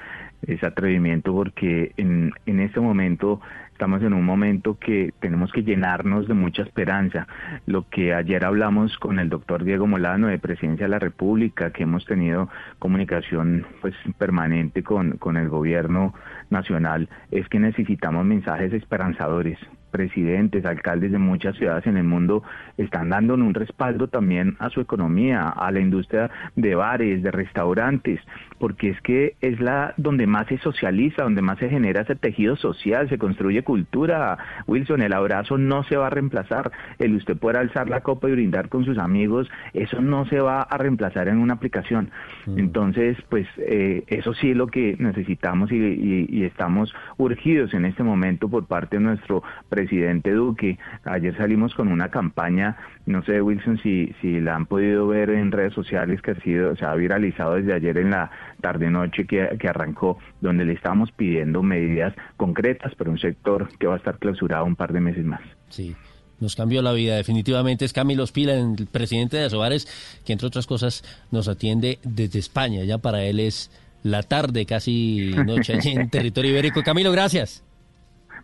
ese 0.45 0.65
atrevimiento, 0.65 1.33
porque 1.33 1.91
en, 1.97 2.31
en 2.45 2.59
este 2.59 2.79
momento 2.79 3.41
Estamos 3.77 4.01
en 4.01 4.13
un 4.13 4.25
momento 4.25 4.79
que 4.79 5.13
tenemos 5.19 5.51
que 5.51 5.61
llenarnos 5.61 6.27
de 6.27 6.33
mucha 6.33 6.63
esperanza. 6.63 7.27
Lo 7.67 7.87
que 7.87 8.11
ayer 8.11 8.43
hablamos 8.43 8.97
con 8.97 9.19
el 9.19 9.29
doctor 9.29 9.63
Diego 9.63 9.85
Molano 9.85 10.25
de 10.25 10.39
Presidencia 10.39 10.87
de 10.87 10.89
la 10.89 10.97
República, 10.97 11.69
que 11.69 11.83
hemos 11.83 12.03
tenido 12.07 12.49
comunicación 12.79 13.67
pues 13.81 13.93
permanente 14.17 14.81
con, 14.81 15.19
con 15.19 15.37
el 15.37 15.47
gobierno 15.47 16.15
nacional, 16.49 17.07
es 17.29 17.47
que 17.49 17.59
necesitamos 17.59 18.25
mensajes 18.25 18.73
esperanzadores 18.73 19.59
presidentes, 19.87 20.65
alcaldes 20.65 21.11
de 21.11 21.17
muchas 21.17 21.55
ciudades 21.55 21.87
en 21.87 21.97
el 21.97 22.03
mundo 22.03 22.43
están 22.77 23.09
dando 23.09 23.33
un 23.33 23.53
respaldo 23.53 24.07
también 24.07 24.55
a 24.59 24.69
su 24.69 24.81
economía, 24.81 25.49
a 25.49 25.71
la 25.71 25.79
industria 25.79 26.29
de 26.55 26.75
bares, 26.75 27.23
de 27.23 27.31
restaurantes, 27.31 28.19
porque 28.59 28.89
es 28.89 29.01
que 29.01 29.35
es 29.41 29.59
la 29.59 29.93
donde 29.97 30.27
más 30.27 30.47
se 30.47 30.57
socializa, 30.59 31.23
donde 31.23 31.41
más 31.41 31.57
se 31.59 31.69
genera 31.69 32.01
ese 32.01 32.15
tejido 32.15 32.55
social, 32.55 33.09
se 33.09 33.17
construye 33.17 33.63
cultura. 33.63 34.37
Wilson, 34.67 35.01
el 35.01 35.13
abrazo 35.13 35.57
no 35.57 35.83
se 35.83 35.97
va 35.97 36.07
a 36.07 36.11
reemplazar, 36.11 36.71
el 36.99 37.15
usted 37.15 37.37
poder 37.37 37.57
alzar 37.57 37.89
la 37.89 38.01
copa 38.01 38.29
y 38.29 38.33
brindar 38.33 38.69
con 38.69 38.85
sus 38.85 38.97
amigos, 38.97 39.49
eso 39.73 40.01
no 40.01 40.25
se 40.25 40.39
va 40.39 40.61
a 40.61 40.77
reemplazar 40.77 41.27
en 41.27 41.37
una 41.37 41.53
aplicación. 41.53 42.11
Mm. 42.45 42.59
Entonces, 42.59 43.17
pues 43.29 43.47
eh, 43.57 44.03
eso 44.07 44.33
sí 44.33 44.51
es 44.51 44.57
lo 44.57 44.67
que 44.67 44.95
necesitamos 44.99 45.71
y, 45.71 46.27
y 46.29 46.43
estamos 46.43 46.93
urgidos 47.17 47.73
en 47.73 47.85
este 47.85 48.03
momento 48.03 48.49
por 48.49 48.65
parte 48.65 48.97
de 48.97 49.03
nuestro 49.03 49.43
presidente 49.69 49.76
Duque. 49.85 50.77
Ayer 51.05 51.35
salimos 51.37 51.73
con 51.73 51.87
una 51.87 52.09
campaña, 52.09 52.77
no 53.05 53.23
sé 53.23 53.41
Wilson 53.41 53.79
si, 53.81 54.13
si 54.21 54.39
la 54.39 54.55
han 54.55 54.65
podido 54.65 55.07
ver 55.07 55.29
en 55.29 55.51
redes 55.51 55.73
sociales 55.73 56.21
que 56.21 56.31
ha 56.31 56.41
sido, 56.41 56.75
se 56.75 56.85
ha 56.85 56.93
viralizado 56.95 57.55
desde 57.55 57.73
ayer 57.73 57.97
en 57.97 58.11
la 58.11 58.31
tarde 58.61 58.89
noche 58.89 59.25
que, 59.25 59.57
que 59.59 59.67
arrancó, 59.67 60.17
donde 60.41 60.65
le 60.65 60.73
estamos 60.73 61.11
pidiendo 61.11 61.63
medidas 61.63 62.13
concretas 62.37 62.95
para 62.95 63.11
un 63.11 63.19
sector 63.19 63.67
que 63.77 63.87
va 63.87 63.95
a 63.95 63.97
estar 63.97 64.17
clausurado 64.17 64.65
un 64.65 64.75
par 64.75 64.93
de 64.93 65.01
meses 65.01 65.25
más. 65.25 65.41
Sí 65.69 65.95
nos 66.39 66.55
cambió 66.55 66.81
la 66.81 66.93
vida. 66.93 67.15
Definitivamente 67.15 67.85
es 67.85 67.93
Camilo 67.93 68.25
Spila, 68.25 68.53
el 68.53 68.87
presidente 68.87 69.37
de 69.37 69.45
Asobares, 69.45 69.87
que 70.25 70.33
entre 70.33 70.47
otras 70.47 70.67
cosas 70.67 71.03
nos 71.31 71.47
atiende 71.47 71.99
desde 72.03 72.39
España. 72.39 72.83
Ya 72.83 72.99
para 72.99 73.23
él 73.23 73.39
es 73.39 73.71
la 74.03 74.23
tarde, 74.23 74.65
casi 74.65 75.31
noche 75.45 75.73
allí 75.73 75.91
en 75.91 76.09
territorio 76.11 76.51
ibérico. 76.51 76.83
Camilo, 76.83 77.11
gracias. 77.11 77.63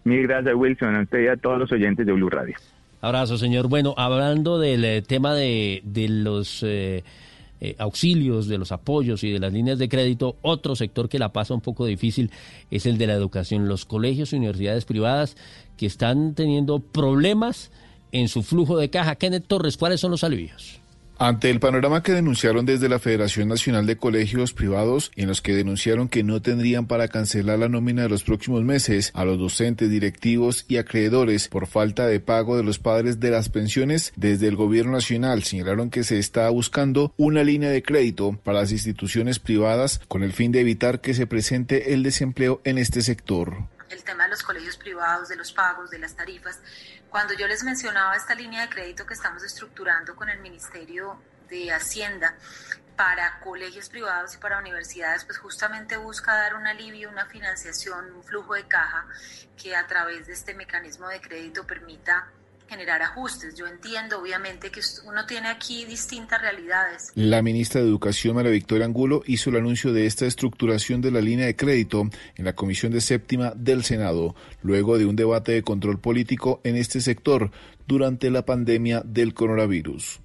Mil 0.04 0.28
gracias, 0.28 0.54
Wilson, 0.56 0.96
a 0.96 1.02
usted 1.02 1.24
y 1.24 1.28
a 1.28 1.38
todos 1.38 1.60
los 1.60 1.72
oyentes 1.72 2.06
de 2.06 2.12
Blue 2.12 2.30
Radio. 2.30 2.56
Abrazo, 3.02 3.38
señor. 3.38 3.68
Bueno, 3.68 3.94
hablando 3.98 4.60
del 4.60 4.84
eh, 4.86 5.02
tema 5.02 5.34
de, 5.34 5.82
de 5.84 6.08
los 6.10 6.64
eh, 6.64 7.04
eh, 7.60 7.76
auxilios, 7.80 8.48
de 8.48 8.58
los 8.58 8.74
apoyos 8.74 9.24
y 9.24 9.32
de 9.32 9.40
las 9.40 9.54
líneas 9.54 9.80
de 9.80 9.88
crédito, 9.88 10.36
otro 10.42 10.76
sector 10.76 11.08
que 11.08 11.20
la 11.20 11.32
pasa 11.32 11.54
un 11.54 11.62
poco 11.62 11.86
difícil 11.86 12.32
es 12.70 12.86
el 12.86 12.98
de 12.98 13.08
la 13.08 13.14
educación. 13.14 13.70
Los 13.70 13.86
colegios 13.86 14.34
y 14.34 14.36
universidades 14.36 14.84
privadas 14.84 15.38
que 15.78 15.86
están 15.86 16.36
teniendo 16.36 16.80
problemas 16.80 17.72
en 18.12 18.28
su 18.28 18.44
flujo 18.44 18.78
de 18.78 18.90
caja. 18.90 19.16
Kenneth 19.16 19.48
Torres, 19.48 19.78
¿cuáles 19.78 20.02
son 20.02 20.12
los 20.12 20.26
alivios? 20.26 20.83
Ante 21.24 21.50
el 21.50 21.62
panorama 21.62 22.04
que 22.04 22.12
denunciaron 22.12 22.66
desde 22.66 22.90
la 22.90 23.00
Federación 23.00 23.48
Nacional 23.48 23.86
de 23.86 23.96
Colegios 23.96 24.52
Privados, 24.52 25.10
en 25.16 25.30
los 25.30 25.42
que 25.42 25.56
denunciaron 25.56 26.10
que 26.10 26.22
no 26.22 26.42
tendrían 26.42 26.86
para 26.86 27.08
cancelar 27.08 27.60
la 27.60 27.70
nómina 27.70 28.02
de 28.02 28.10
los 28.10 28.26
próximos 28.26 28.62
meses 28.66 29.10
a 29.14 29.24
los 29.24 29.40
docentes, 29.40 29.90
directivos 29.90 30.66
y 30.68 30.76
acreedores 30.76 31.48
por 31.48 31.66
falta 31.68 32.08
de 32.08 32.20
pago 32.20 32.58
de 32.58 32.64
los 32.64 32.78
padres 32.78 33.22
de 33.22 33.32
las 33.32 33.48
pensiones, 33.48 34.12
desde 34.18 34.50
el 34.50 34.58
Gobierno 34.58 34.92
Nacional 34.92 35.44
señalaron 35.44 35.90
que 35.90 36.04
se 36.04 36.20
está 36.20 36.50
buscando 36.50 37.14
una 37.16 37.42
línea 37.46 37.70
de 37.70 37.84
crédito 37.84 38.38
para 38.44 38.60
las 38.60 38.74
instituciones 38.74 39.40
privadas 39.40 40.02
con 40.10 40.24
el 40.24 40.34
fin 40.34 40.52
de 40.52 40.60
evitar 40.60 41.00
que 41.00 41.14
se 41.14 41.26
presente 41.26 41.94
el 41.94 42.04
desempleo 42.04 42.60
en 42.66 42.78
este 42.78 43.02
sector. 43.02 43.70
El 43.90 44.04
tema 44.04 44.26
de 44.26 44.32
los 44.32 44.44
colegios 44.44 44.76
privados, 44.76 45.30
de 45.30 45.38
los 45.38 45.54
pagos, 45.54 45.90
de 45.90 46.00
las 46.00 46.16
tarifas, 46.18 46.60
cuando 47.14 47.36
yo 47.36 47.48
les 47.48 47.64
mencionaba 47.64 48.16
esta 48.16 48.34
línea 48.34 48.62
de 48.62 48.70
crédito 48.70 49.06
que 49.06 49.14
estamos 49.14 49.44
estructurando 49.44 50.16
con 50.16 50.30
el 50.30 50.40
Ministerio 50.40 51.22
de 51.48 51.72
Hacienda 51.72 52.36
para 52.96 53.40
colegios 53.40 53.88
privados 53.88 54.34
y 54.34 54.40
para 54.40 54.58
universidades, 54.58 55.24
pues 55.24 55.38
justamente 55.38 55.96
busca 55.98 56.34
dar 56.34 56.56
un 56.56 56.66
alivio, 56.66 57.12
una 57.12 57.28
financiación, 57.28 58.12
un 58.16 58.24
flujo 58.24 58.56
de 58.56 58.68
caja 58.68 59.06
que 59.56 59.76
a 59.76 59.86
través 59.86 60.26
de 60.26 60.34
este 60.34 60.56
mecanismo 60.56 61.08
de 61.08 61.22
crédito 61.22 61.68
permita 61.68 62.32
generar 62.74 63.04
ajustes. 63.04 63.56
Yo 63.56 63.68
entiendo, 63.68 64.20
obviamente, 64.20 64.72
que 64.72 64.82
uno 65.06 65.26
tiene 65.28 65.48
aquí 65.50 65.86
distintas 65.86 66.42
realidades. 66.42 67.12
La 67.14 67.42
ministra 67.44 67.82
de 67.82 67.88
Educación, 67.88 68.36
María 68.36 68.52
Victoria 68.52 68.86
Angulo, 68.86 69.22
hizo 69.28 69.52
el 69.52 69.58
anuncio 69.58 69.94
de 69.94 70.08
esta 70.08 70.26
estructuración 70.26 71.00
de 71.02 71.12
la 71.12 71.22
línea 71.22 71.46
de 71.46 71.56
crédito 71.56 72.10
en 72.36 72.46
la 72.46 72.54
Comisión 72.54 72.92
de 72.92 73.02
Séptima 73.02 73.54
del 73.56 73.84
Senado, 73.84 74.36
luego 74.64 74.98
de 74.98 75.06
un 75.06 75.16
debate 75.16 75.52
de 75.52 75.62
control 75.62 76.00
político 76.00 76.62
en 76.64 76.76
este 76.76 77.00
sector 77.00 77.52
durante 77.88 78.32
la 78.32 78.44
pandemia 78.44 79.04
del 79.06 79.34
coronavirus. 79.36 80.23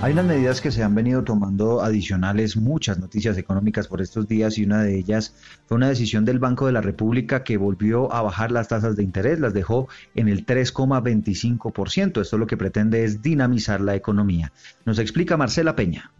Hay 0.00 0.12
unas 0.12 0.26
medidas 0.26 0.60
que 0.60 0.70
se 0.70 0.84
han 0.84 0.94
venido 0.94 1.24
tomando 1.24 1.82
adicionales, 1.82 2.56
muchas 2.56 3.00
noticias 3.00 3.36
económicas 3.36 3.88
por 3.88 4.00
estos 4.00 4.28
días 4.28 4.56
y 4.56 4.64
una 4.64 4.80
de 4.82 4.96
ellas 4.96 5.34
fue 5.66 5.76
una 5.76 5.88
decisión 5.88 6.24
del 6.24 6.38
Banco 6.38 6.66
de 6.66 6.72
la 6.72 6.80
República 6.80 7.42
que 7.42 7.56
volvió 7.56 8.12
a 8.12 8.22
bajar 8.22 8.52
las 8.52 8.68
tasas 8.68 8.94
de 8.94 9.02
interés, 9.02 9.40
las 9.40 9.54
dejó 9.54 9.88
en 10.14 10.28
el 10.28 10.46
3,25%. 10.46 12.22
Esto 12.22 12.38
lo 12.38 12.46
que 12.46 12.56
pretende 12.56 13.02
es 13.02 13.22
dinamizar 13.22 13.80
la 13.80 13.96
economía. 13.96 14.52
Nos 14.84 15.00
explica 15.00 15.36
Marcela 15.36 15.74
Peña. 15.74 16.12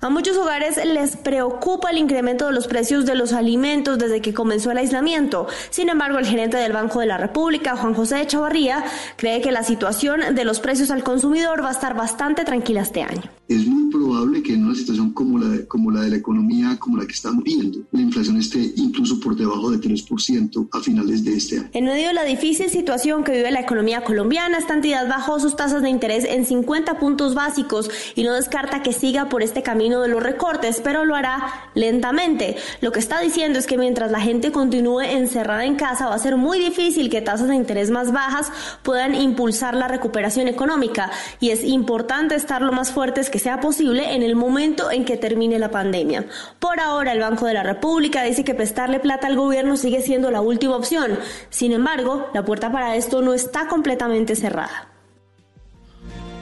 A 0.00 0.10
muchos 0.10 0.36
hogares 0.36 0.78
les 0.84 1.16
preocupa 1.16 1.90
el 1.90 1.96
incremento 1.96 2.46
de 2.46 2.52
los 2.52 2.66
precios 2.66 3.06
de 3.06 3.14
los 3.14 3.32
alimentos 3.32 3.98
desde 3.98 4.20
que 4.20 4.34
comenzó 4.34 4.70
el 4.70 4.76
aislamiento. 4.76 5.46
Sin 5.70 5.88
embargo, 5.88 6.18
el 6.18 6.26
gerente 6.26 6.58
del 6.58 6.74
Banco 6.74 7.00
de 7.00 7.06
la 7.06 7.16
República, 7.16 7.74
Juan 7.74 7.94
José 7.94 8.16
de 8.16 8.26
Chavarría, 8.26 8.84
cree 9.16 9.40
que 9.40 9.50
la 9.50 9.62
situación 9.62 10.34
de 10.34 10.44
los 10.44 10.60
precios 10.60 10.90
al 10.90 11.02
consumidor 11.02 11.62
va 11.62 11.68
a 11.68 11.72
estar 11.72 11.94
bastante 11.96 12.44
tranquila 12.44 12.82
este 12.82 13.02
año. 13.02 13.22
Es 13.48 13.66
muy 13.66 13.90
probable 13.90 14.42
que 14.42 14.54
en 14.54 14.66
una 14.66 14.74
situación 14.74 15.12
como 15.12 15.38
la, 15.38 15.48
de, 15.48 15.66
como 15.66 15.90
la 15.90 16.02
de 16.02 16.10
la 16.10 16.16
economía, 16.16 16.76
como 16.78 16.98
la 16.98 17.06
que 17.06 17.12
estamos 17.12 17.42
viendo, 17.44 17.80
la 17.92 18.00
inflación 18.00 18.36
esté 18.36 18.72
incluso 18.76 19.20
por 19.20 19.36
debajo 19.36 19.70
de 19.70 19.78
3% 19.78 20.68
a 20.72 20.80
finales 20.80 21.24
de 21.24 21.34
este 21.34 21.58
año. 21.58 21.70
En 21.72 21.84
medio 21.84 22.08
de 22.08 22.14
la 22.14 22.24
difícil 22.24 22.68
situación 22.68 23.24
que 23.24 23.32
vive 23.32 23.50
la 23.50 23.60
economía 23.60 24.02
colombiana, 24.04 24.58
esta 24.58 24.74
entidad 24.74 25.08
bajó 25.08 25.40
sus 25.40 25.56
tasas 25.56 25.82
de 25.82 25.88
interés 25.88 26.24
en 26.24 26.44
50 26.44 26.98
puntos 26.98 27.34
básicos 27.34 27.90
y 28.14 28.24
no 28.24 28.32
descarta 28.34 28.82
que 28.82 28.92
siga 28.92 29.28
por 29.28 29.42
este 29.42 29.62
camino 29.62 29.83
de 29.84 30.08
los 30.08 30.22
recortes, 30.22 30.80
pero 30.82 31.04
lo 31.04 31.14
hará 31.14 31.70
lentamente. 31.74 32.56
Lo 32.80 32.92
que 32.92 33.00
está 33.00 33.20
diciendo 33.20 33.58
es 33.58 33.66
que 33.66 33.78
mientras 33.78 34.10
la 34.10 34.20
gente 34.20 34.52
continúe 34.52 35.00
encerrada 35.02 35.64
en 35.64 35.76
casa 35.76 36.08
va 36.08 36.14
a 36.14 36.18
ser 36.18 36.36
muy 36.36 36.58
difícil 36.58 37.10
que 37.10 37.20
tasas 37.20 37.48
de 37.48 37.54
interés 37.54 37.90
más 37.90 38.12
bajas 38.12 38.50
puedan 38.82 39.14
impulsar 39.14 39.74
la 39.74 39.88
recuperación 39.88 40.48
económica 40.48 41.10
y 41.40 41.50
es 41.50 41.64
importante 41.64 42.34
estar 42.34 42.62
lo 42.62 42.72
más 42.72 42.92
fuertes 42.92 43.30
que 43.30 43.38
sea 43.38 43.60
posible 43.60 44.14
en 44.14 44.22
el 44.22 44.36
momento 44.36 44.90
en 44.90 45.04
que 45.04 45.16
termine 45.16 45.58
la 45.58 45.70
pandemia. 45.70 46.26
Por 46.58 46.80
ahora 46.80 47.12
el 47.12 47.20
Banco 47.20 47.46
de 47.46 47.54
la 47.54 47.62
República 47.62 48.22
dice 48.22 48.44
que 48.44 48.54
prestarle 48.54 49.00
plata 49.00 49.26
al 49.26 49.36
gobierno 49.36 49.76
sigue 49.76 50.02
siendo 50.02 50.30
la 50.30 50.40
última 50.40 50.76
opción. 50.76 51.18
Sin 51.50 51.72
embargo, 51.72 52.28
la 52.32 52.44
puerta 52.44 52.72
para 52.72 52.96
esto 52.96 53.22
no 53.22 53.34
está 53.34 53.68
completamente 53.68 54.36
cerrada. 54.36 54.93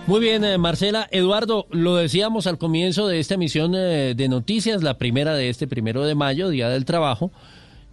Muy 0.09 0.19
bien, 0.21 0.43
eh, 0.45 0.59
Marcela. 0.59 1.07
Eduardo, 1.13 1.67
lo 1.71 1.95
decíamos 1.95 2.49
al 2.49 2.59
comienzo 2.59 3.07
de 3.07 3.21
esta 3.21 3.35
emisión 3.35 3.75
eh, 3.77 4.15
de 4.17 4.29
noticias, 4.29 4.83
la 4.83 4.99
primera 4.99 5.35
de 5.35 5.49
este 5.49 5.69
primero 5.69 6.03
de 6.03 6.17
mayo, 6.17 6.49
Día 6.49 6.69
del 6.69 6.85
Trabajo. 6.85 7.31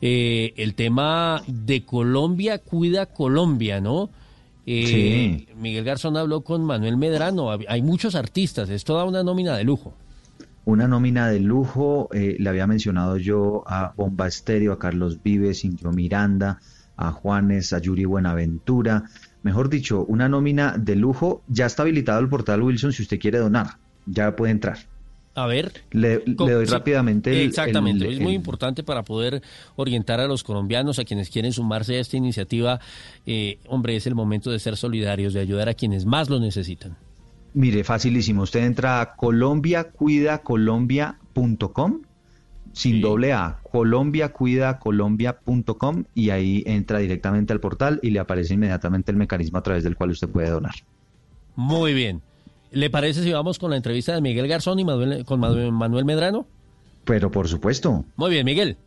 Eh, 0.02 0.54
el 0.58 0.74
tema 0.74 1.44
de 1.46 1.86
Colombia 1.86 2.58
cuida 2.58 3.06
Colombia, 3.06 3.80
¿no? 3.80 4.10
sí. 4.66 5.48
Miguel 5.56 5.84
Garzón 5.84 6.18
habló 6.18 6.42
con 6.42 6.64
Manuel 6.64 6.98
Medrano. 6.98 7.52
Hay 7.68 7.82
muchos 7.84 8.16
artistas, 8.16 8.70
es 8.70 8.84
toda 8.84 9.06
una 9.06 9.24
nómina 9.24 9.56
de 9.56 9.64
lujo. 9.64 9.94
Una 10.66 10.88
nómina 10.88 11.28
de 11.28 11.40
lujo, 11.40 12.10
le 12.12 12.50
había 12.50 12.68
mencionado 12.68 13.18
yo 13.18 13.64
a 13.66 13.94
Bomba 13.96 14.28
Estéreo, 14.28 14.74
a 14.74 14.80
Carlos 14.80 15.24
Vives, 15.24 15.64
Ingrid 15.64 15.88
Miranda, 15.94 16.60
a 16.98 17.12
Juanes, 17.12 17.74
a 17.74 17.80
Yuri 17.80 18.06
Buenaventura 18.06 19.06
mejor 19.44 19.70
dicho, 19.70 20.06
una 20.06 20.30
nómina 20.30 20.78
de 20.78 20.96
lujo. 20.96 21.44
Ya 21.48 21.66
está 21.66 21.82
habilitado 21.84 22.20
el 22.20 22.30
portal 22.30 22.62
Wilson 22.62 22.94
si 22.94 23.02
usted 23.04 23.20
quiere 23.20 23.40
donar. 23.40 23.78
Ya 24.06 24.36
puede 24.36 24.52
entrar. 24.52 24.78
A 25.36 25.46
ver. 25.48 25.72
Le, 25.92 26.22
doy 26.26 26.66
rápidamente 26.66 27.32
el, 27.32 27.48
Exactamente, 27.48 28.12
es 28.12 28.20
muy 28.20 28.34
importante 28.34 28.84
para 28.84 29.04
poder 29.04 29.42
orientar 29.78 30.20
a 30.20 30.28
los 30.28 30.44
colombianos, 30.44 31.00
a 31.00 31.06
quienes 31.06 31.30
quieren 31.30 31.54
sumarse 31.54 31.96
a 31.96 32.00
esta 32.00 32.18
iniciativa. 32.18 32.82
Eh, 33.26 33.60
hombre, 33.68 33.96
es 33.96 34.06
el 34.06 34.16
momento 34.16 34.52
de 34.52 34.60
ser 34.60 34.76
solidarios, 34.76 35.34
de 35.34 35.40
ayudar 35.40 35.70
a 35.70 35.76
quienes 35.76 36.06
más 36.06 36.30
lo 36.30 36.42
necesitan. 36.42 36.98
Mire, 37.54 37.84
facilísimo. 37.84 38.44
Usted 38.44 38.64
entra 38.66 39.02
a 39.02 39.16
colombiacuidacolombia.com 39.16 42.02
sin 42.74 43.02
doble 43.02 43.34
A, 43.34 43.60
colombiacuidacolombia.com 43.72 46.04
y 46.16 46.30
ahí 46.30 46.64
entra 46.66 47.00
directamente 47.00 47.54
al 47.54 47.60
portal 47.60 48.00
y 48.02 48.12
le 48.12 48.20
aparece 48.20 48.54
inmediatamente 48.54 49.12
el 49.12 49.18
mecanismo 49.18 49.58
a 49.58 49.64
través 49.64 49.84
del 49.84 49.96
cual 49.96 50.12
usted 50.12 50.30
puede 50.30 50.50
donar. 50.50 50.76
Muy 51.56 51.94
bien. 51.94 52.22
¿Le 52.72 52.90
parece 52.90 53.24
si 53.24 53.32
vamos 53.32 53.60
con 53.60 53.72
la 53.72 53.78
entrevista 53.78 54.14
de 54.14 54.22
Miguel 54.22 54.48
Garzón 54.48 54.80
y 54.80 54.86
con 55.26 55.40
Manuel 55.40 56.06
Medrano? 56.06 56.48
Pero 57.04 57.32
por 57.32 57.48
supuesto. 57.48 58.06
Muy 58.16 58.30
bien, 58.30 58.46
Miguel. 58.46 58.78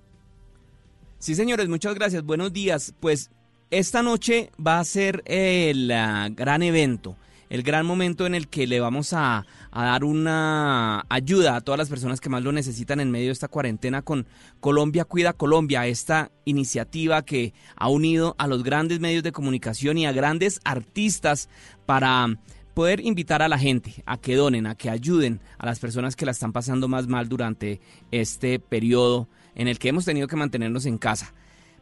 Sí, 1.19 1.35
señores, 1.35 1.69
muchas 1.69 1.95
gracias. 1.95 2.25
Buenos 2.25 2.53
días. 2.53 2.95
Pues 3.01 3.31
esta 3.71 4.03
noche 4.03 4.51
va 4.65 4.79
a 4.79 4.85
ser 4.85 5.23
el 5.27 5.91
ah, 5.91 6.29
gran 6.31 6.63
evento 6.63 7.17
el 7.53 7.63
gran 7.63 7.85
momento 7.85 8.25
en 8.25 8.35
el 8.35 8.49
que 8.49 8.67
le 8.67 8.81
vamos 8.81 9.13
a, 9.13 9.45
dar 9.75 10.05
una 10.05 11.05
ayuda 11.11 11.55
a 11.55 11.61
todas 11.61 11.79
las 11.79 11.91
personas 11.91 12.19
que 12.19 12.31
más 12.31 12.43
lo 12.43 12.51
necesitan 12.51 12.99
en 12.99 13.11
medio 13.11 13.27
de 13.27 13.33
esta 13.33 13.49
cuarentena 13.49 14.01
con 14.01 14.27
Colombia 14.59 15.05
Cuida 15.05 15.35
Colombia, 15.35 15.87
esta 15.87 16.31
iniciativa 16.47 17.21
que 17.27 17.53
ha 17.77 17.91
unido 17.91 18.35
a 18.39 18.47
los 18.47 18.63
grandes 18.63 19.01
medios 19.01 19.23
de 19.23 19.33
comunicación 19.33 19.99
y 19.99 20.07
a 20.07 20.13
grandes 20.13 20.63
artistas 20.65 21.51
para 21.85 22.39
poder 22.73 23.01
invitar 23.01 23.43
a 23.43 23.49
la 23.49 23.59
gente 23.59 24.03
a 24.07 24.17
que 24.17 24.35
donen, 24.35 24.67
a 24.67 24.75
que 24.75 24.89
ayuden 24.89 25.43
a 25.59 25.67
las 25.67 25.79
personas 25.79 26.17
que 26.17 26.25
la 26.25 26.33
están 26.33 26.55
pasando 26.55 26.89
más 26.89 27.07
mal 27.07 27.29
durante 27.29 27.83
este 28.11 28.61
periodo 28.61 29.29
en 29.55 29.69
el 29.69 29.79
que 29.79 29.91
hemos 29.91 30.07
tenido 30.07 30.27
que 30.27 30.37
mantenernos 30.37 30.87
en 30.87 30.97
casa. 30.97 31.35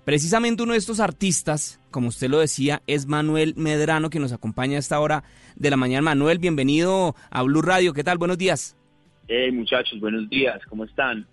Precisamente 0.05 0.63
uno 0.63 0.73
de 0.73 0.79
estos 0.79 0.99
artistas, 0.99 1.79
como 1.91 2.09
usted 2.09 2.31
lo 2.31 2.39
decía, 2.39 2.83
es 2.87 3.07
Manuel 3.07 3.55
Medrano, 3.57 4.09
que 4.09 4.19
nos 4.19 4.33
acompaña 4.33 4.77
a 4.77 4.81
esta 4.81 4.99
hora 4.99 5.25
de 5.57 5.71
la 5.71 5.77
mañana. 5.77 6.03
Manuel, 6.03 6.39
bienvenido 6.39 7.15
a 7.31 7.43
Blue 7.43 7.61
Radio. 7.61 7.93
¿Qué 7.93 8.03
tal? 8.03 8.17
Buenos 8.17 8.39
días. 8.39 8.77
Hey, 9.29 9.53
muchachos, 9.53 10.01
buenos 10.01 10.29
días. 10.31 10.59
¿Cómo 10.69 10.85
están? 10.85 11.27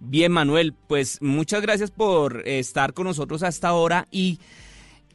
Bien, 0.00 0.30
Manuel, 0.32 0.74
pues 0.86 1.20
muchas 1.22 1.62
gracias 1.62 1.90
por 1.90 2.46
estar 2.46 2.92
con 2.92 3.06
nosotros 3.06 3.42
a 3.42 3.48
esta 3.48 3.72
hora. 3.72 4.06
¿Y 4.10 4.38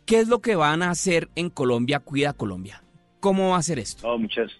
qué 0.05 0.19
es 0.19 0.27
lo 0.27 0.41
que 0.41 0.55
van 0.55 0.81
a 0.81 0.89
hacer 0.89 1.29
en 1.35 1.49
Colombia 1.49 1.99
Cuida 1.99 2.33
Colombia? 2.33 2.81
¿Cómo 3.19 3.51
va 3.51 3.57
a 3.57 3.63
ser 3.63 3.77
esto? 3.77 4.17
muchas, 4.17 4.51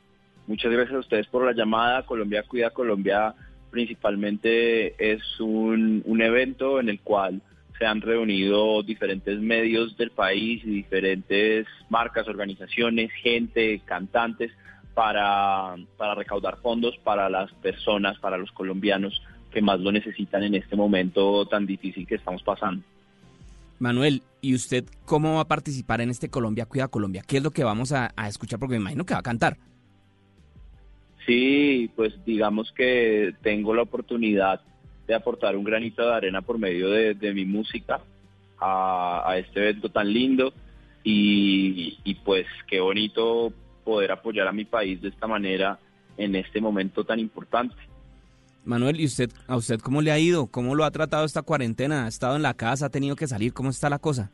muchas 0.46 0.72
gracias 0.72 0.96
a 0.96 1.00
ustedes 1.00 1.28
por 1.28 1.46
la 1.46 1.54
llamada. 1.54 2.06
Colombia 2.06 2.44
Cuida 2.44 2.70
Colombia 2.70 3.34
principalmente 3.72 5.14
es 5.14 5.22
un, 5.40 6.04
un 6.06 6.22
evento 6.22 6.80
en 6.80 6.90
el 6.90 7.02
cual 7.02 7.42
se 7.78 7.86
han 7.86 8.02
reunido 8.02 8.84
diferentes 8.84 9.40
medios 9.40 9.98
del 9.98 10.12
país 10.12 10.64
y 10.64 10.70
diferentes 10.70 11.68
marcas, 11.90 12.28
organizaciones, 12.28 13.12
gente, 13.22 13.82
cantantes 13.86 14.52
para, 14.94 15.76
para 15.98 16.16
recaudar 16.16 16.58
fondos 16.62 16.98
para 17.04 17.30
las 17.30 17.52
personas, 17.56 18.18
para 18.20 18.38
los 18.38 18.52
colombianos 18.52 19.22
que 19.52 19.62
más 19.62 19.80
lo 19.80 19.92
necesitan 19.92 20.44
en 20.44 20.56
este 20.56 20.76
momento 20.76 21.46
tan 21.46 21.66
difícil 21.66 22.06
que 22.08 22.16
estamos 22.16 22.44
pasando. 22.44 22.84
Manuel, 23.80 24.22
¿y 24.42 24.56
usted 24.56 24.86
cómo 25.06 25.36
va 25.36 25.42
a 25.42 25.48
participar 25.48 26.02
en 26.02 26.10
este 26.10 26.30
Colombia 26.30 26.66
Cuida 26.66 26.88
Colombia? 26.88 27.24
¿Qué 27.28 27.38
es 27.38 27.44
lo 27.44 27.52
que 27.52 27.64
vamos 27.64 27.92
a, 27.92 28.12
a 28.16 28.28
escuchar? 28.28 28.60
Porque 28.60 28.76
me 28.76 28.82
imagino 28.82 29.06
que 29.06 29.14
va 29.14 29.20
a 29.20 29.24
cantar. 29.24 29.58
Sí, 31.26 31.90
pues 31.96 32.14
digamos 32.26 32.72
que 32.72 33.34
tengo 33.42 33.74
la 33.74 33.82
oportunidad 33.82 34.62
de 35.08 35.16
aportar 35.16 35.56
un 35.56 35.64
granito 35.64 36.06
de 36.06 36.14
arena 36.14 36.42
por 36.42 36.58
medio 36.58 36.90
de, 36.90 37.34
mi 37.34 37.46
música 37.46 38.02
a, 38.60 39.36
este 39.38 39.60
evento 39.60 39.90
tan 39.90 40.12
lindo 40.12 40.54
y, 41.04 42.16
pues 42.26 42.48
qué 42.68 42.80
bonito 42.80 43.54
poder 43.84 44.12
apoyar 44.12 44.48
a 44.48 44.52
mi 44.52 44.66
país 44.66 45.02
de 45.02 45.10
esta 45.10 45.28
manera 45.28 45.80
en 46.18 46.36
este 46.36 46.60
momento 46.60 47.04
tan 47.04 47.20
importante. 47.20 47.76
Manuel, 48.64 49.00
¿y 49.00 49.06
usted, 49.06 49.30
a 49.48 49.58
usted 49.58 49.80
cómo 49.80 50.02
le 50.02 50.12
ha 50.12 50.18
ido? 50.18 50.48
¿Cómo 50.48 50.74
lo 50.74 50.86
ha 50.86 50.92
tratado 50.92 51.24
esta 51.24 51.44
cuarentena? 51.44 52.06
¿Ha 52.06 52.08
estado 52.08 52.36
en 52.36 52.42
la 52.42 52.56
casa? 52.56 52.88
¿Ha 52.88 52.90
tenido 52.90 53.16
que 53.16 53.28
salir? 53.28 53.54
¿Cómo 53.54 53.70
está 53.70 53.90
la 53.92 54.00
cosa? 54.00 54.32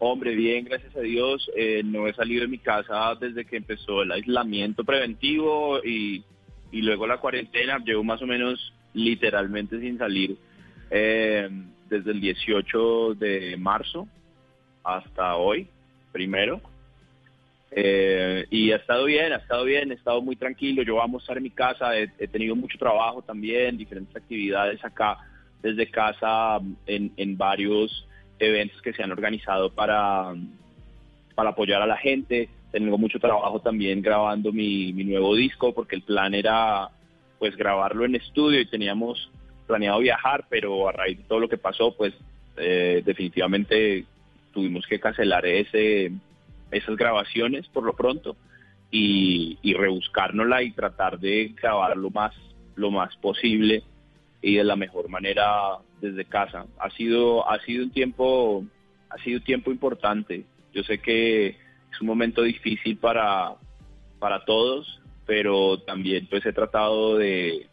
Hombre, 0.00 0.34
bien, 0.34 0.64
gracias 0.64 0.96
a 0.96 1.00
Dios. 1.00 1.48
Eh, 1.56 1.82
no 1.84 2.08
he 2.08 2.14
salido 2.14 2.42
de 2.42 2.48
mi 2.48 2.58
casa 2.58 3.14
desde 3.20 3.44
que 3.44 3.56
empezó 3.56 4.02
el 4.02 4.10
aislamiento 4.10 4.82
preventivo 4.82 5.78
y, 5.84 6.24
y 6.72 6.82
luego 6.82 7.06
la 7.06 7.18
cuarentena. 7.18 7.78
Llevo 7.78 8.02
más 8.02 8.20
o 8.20 8.26
menos 8.26 8.74
literalmente 8.94 9.78
sin 9.80 9.98
salir 9.98 10.36
eh, 10.90 11.48
desde 11.88 12.12
el 12.12 12.20
18 12.20 13.14
de 13.14 13.56
marzo 13.58 14.08
hasta 14.82 15.36
hoy, 15.36 15.68
primero. 16.12 16.60
Eh, 17.76 18.46
y 18.50 18.70
ha 18.70 18.76
estado 18.76 19.04
bien, 19.06 19.32
ha 19.32 19.36
estado 19.36 19.64
bien, 19.64 19.90
he 19.90 19.94
estado 19.94 20.22
muy 20.22 20.36
tranquilo. 20.36 20.82
Yo 20.82 20.96
vamos 20.96 21.22
a 21.22 21.24
estar 21.24 21.36
en 21.36 21.42
mi 21.42 21.50
casa, 21.50 21.96
he, 21.98 22.08
tenido 22.28 22.54
mucho 22.54 22.78
trabajo 22.78 23.22
también, 23.22 23.76
diferentes 23.76 24.14
actividades 24.14 24.84
acá 24.84 25.18
desde 25.60 25.90
casa 25.90 26.60
en, 26.86 27.12
en, 27.16 27.36
varios 27.36 28.06
eventos 28.38 28.80
que 28.82 28.92
se 28.92 29.02
han 29.02 29.10
organizado 29.10 29.70
para, 29.70 30.34
para 31.34 31.50
apoyar 31.50 31.82
a 31.82 31.86
la 31.86 31.96
gente. 31.96 32.48
Tengo 32.70 32.98
mucho 32.98 33.18
trabajo 33.18 33.60
también 33.60 34.02
grabando 34.02 34.52
mi, 34.52 34.92
mi 34.92 35.04
nuevo 35.04 35.34
disco 35.34 35.72
porque 35.74 35.96
el 35.96 36.02
plan 36.02 36.34
era 36.34 36.90
pues 37.38 37.56
grabarlo 37.56 38.04
en 38.04 38.14
estudio 38.14 38.60
y 38.60 38.66
teníamos 38.66 39.30
planeado 39.66 40.00
viajar, 40.00 40.46
pero 40.48 40.88
a 40.88 40.92
raíz 40.92 41.18
de 41.18 41.24
todo 41.24 41.40
lo 41.40 41.48
que 41.48 41.58
pasó, 41.58 41.94
pues 41.96 42.14
eh, 42.56 43.02
definitivamente 43.04 44.04
tuvimos 44.52 44.86
que 44.86 45.00
cancelar 45.00 45.44
ese 45.46 46.12
esas 46.70 46.96
grabaciones 46.96 47.68
por 47.68 47.84
lo 47.84 47.94
pronto 47.94 48.36
y, 48.90 49.58
y 49.62 49.74
rebuscárnosla 49.74 50.62
y 50.62 50.72
tratar 50.72 51.18
de 51.18 51.54
grabar 51.60 51.96
lo 51.96 52.10
más, 52.10 52.34
lo 52.76 52.90
más 52.90 53.16
posible 53.16 53.82
y 54.42 54.56
de 54.56 54.64
la 54.64 54.76
mejor 54.76 55.08
manera 55.08 55.78
desde 56.00 56.24
casa. 56.24 56.66
Ha 56.78 56.90
sido, 56.90 57.48
ha 57.48 57.58
sido 57.60 57.84
un 57.84 57.90
tiempo, 57.90 58.64
ha 59.08 59.18
sido 59.18 59.38
un 59.38 59.44
tiempo 59.44 59.70
importante. 59.70 60.44
Yo 60.72 60.82
sé 60.82 60.98
que 60.98 61.48
es 61.48 62.00
un 62.00 62.06
momento 62.06 62.42
difícil 62.42 62.96
para, 62.98 63.54
para 64.18 64.44
todos, 64.44 65.00
pero 65.26 65.78
también 65.80 66.26
pues 66.28 66.44
he 66.46 66.52
tratado 66.52 67.16
de, 67.16 67.66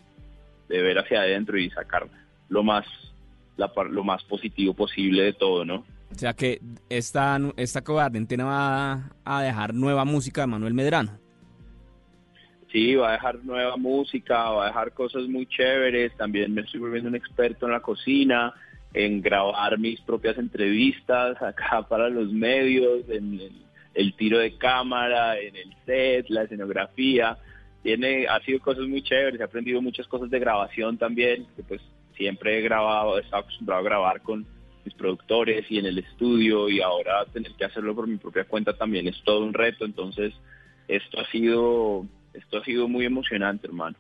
de 0.69 0.81
ver 0.81 0.99
hacia 0.99 1.21
adentro 1.21 1.57
y 1.57 1.69
sacar 1.69 2.07
lo 2.49 2.63
más, 2.63 2.85
lo 3.89 4.03
más 4.03 4.23
positivo 4.23 4.73
posible 4.73 5.23
de 5.23 5.33
todo, 5.33 5.65
¿no? 5.65 5.85
O 6.11 6.17
sea 6.17 6.33
que 6.33 6.59
esta, 6.89 7.39
esta 7.55 7.81
cuarentena 7.83 8.45
va 8.45 9.11
a 9.23 9.41
dejar 9.41 9.73
nueva 9.73 10.03
música 10.03 10.41
de 10.41 10.47
Manuel 10.47 10.73
Medrano. 10.73 11.17
Sí, 12.71 12.95
va 12.95 13.09
a 13.09 13.11
dejar 13.13 13.43
nueva 13.43 13.75
música, 13.77 14.49
va 14.49 14.65
a 14.65 14.67
dejar 14.67 14.93
cosas 14.93 15.23
muy 15.27 15.45
chéveres. 15.45 16.15
También 16.15 16.53
me 16.53 16.61
estoy 16.61 16.79
volviendo 16.79 17.09
un 17.09 17.15
experto 17.15 17.65
en 17.65 17.73
la 17.73 17.81
cocina, 17.81 18.53
en 18.93 19.21
grabar 19.21 19.77
mis 19.77 19.99
propias 20.01 20.37
entrevistas 20.37 21.41
acá 21.41 21.81
para 21.89 22.09
los 22.09 22.31
medios, 22.31 23.09
en 23.09 23.39
el, 23.93 24.15
tiro 24.15 24.39
de 24.39 24.57
cámara, 24.57 25.39
en 25.39 25.55
el 25.55 25.73
set, 25.85 26.29
la 26.29 26.43
escenografía. 26.43 27.37
Tiene, 27.83 28.27
ha 28.27 28.39
sido 28.41 28.59
cosas 28.59 28.87
muy 28.87 29.01
chéveres, 29.01 29.39
he 29.39 29.43
aprendido 29.43 29.81
muchas 29.81 30.07
cosas 30.07 30.29
de 30.29 30.39
grabación 30.39 30.97
también, 30.97 31.47
que 31.55 31.63
pues 31.63 31.81
siempre 32.15 32.59
he 32.59 32.61
grabado, 32.61 33.17
he 33.17 33.21
estado 33.21 33.43
acostumbrado 33.43 33.81
a 33.81 33.83
grabar 33.85 34.21
con 34.21 34.45
mis 34.85 34.93
productores 34.93 35.65
y 35.69 35.79
en 35.79 35.85
el 35.85 35.97
estudio 35.99 36.69
y 36.69 36.81
ahora 36.81 37.25
tener 37.31 37.53
que 37.53 37.65
hacerlo 37.65 37.95
por 37.95 38.07
mi 38.07 38.17
propia 38.17 38.45
cuenta 38.45 38.73
también 38.73 39.07
es 39.07 39.21
todo 39.23 39.43
un 39.43 39.53
reto, 39.53 39.85
entonces 39.85 40.33
esto 40.87 41.19
ha 41.19 41.25
sido 41.31 42.05
esto 42.33 42.57
ha 42.57 42.63
sido 42.63 42.87
muy 42.87 43.05
emocionante, 43.05 43.67
hermano. 43.67 43.97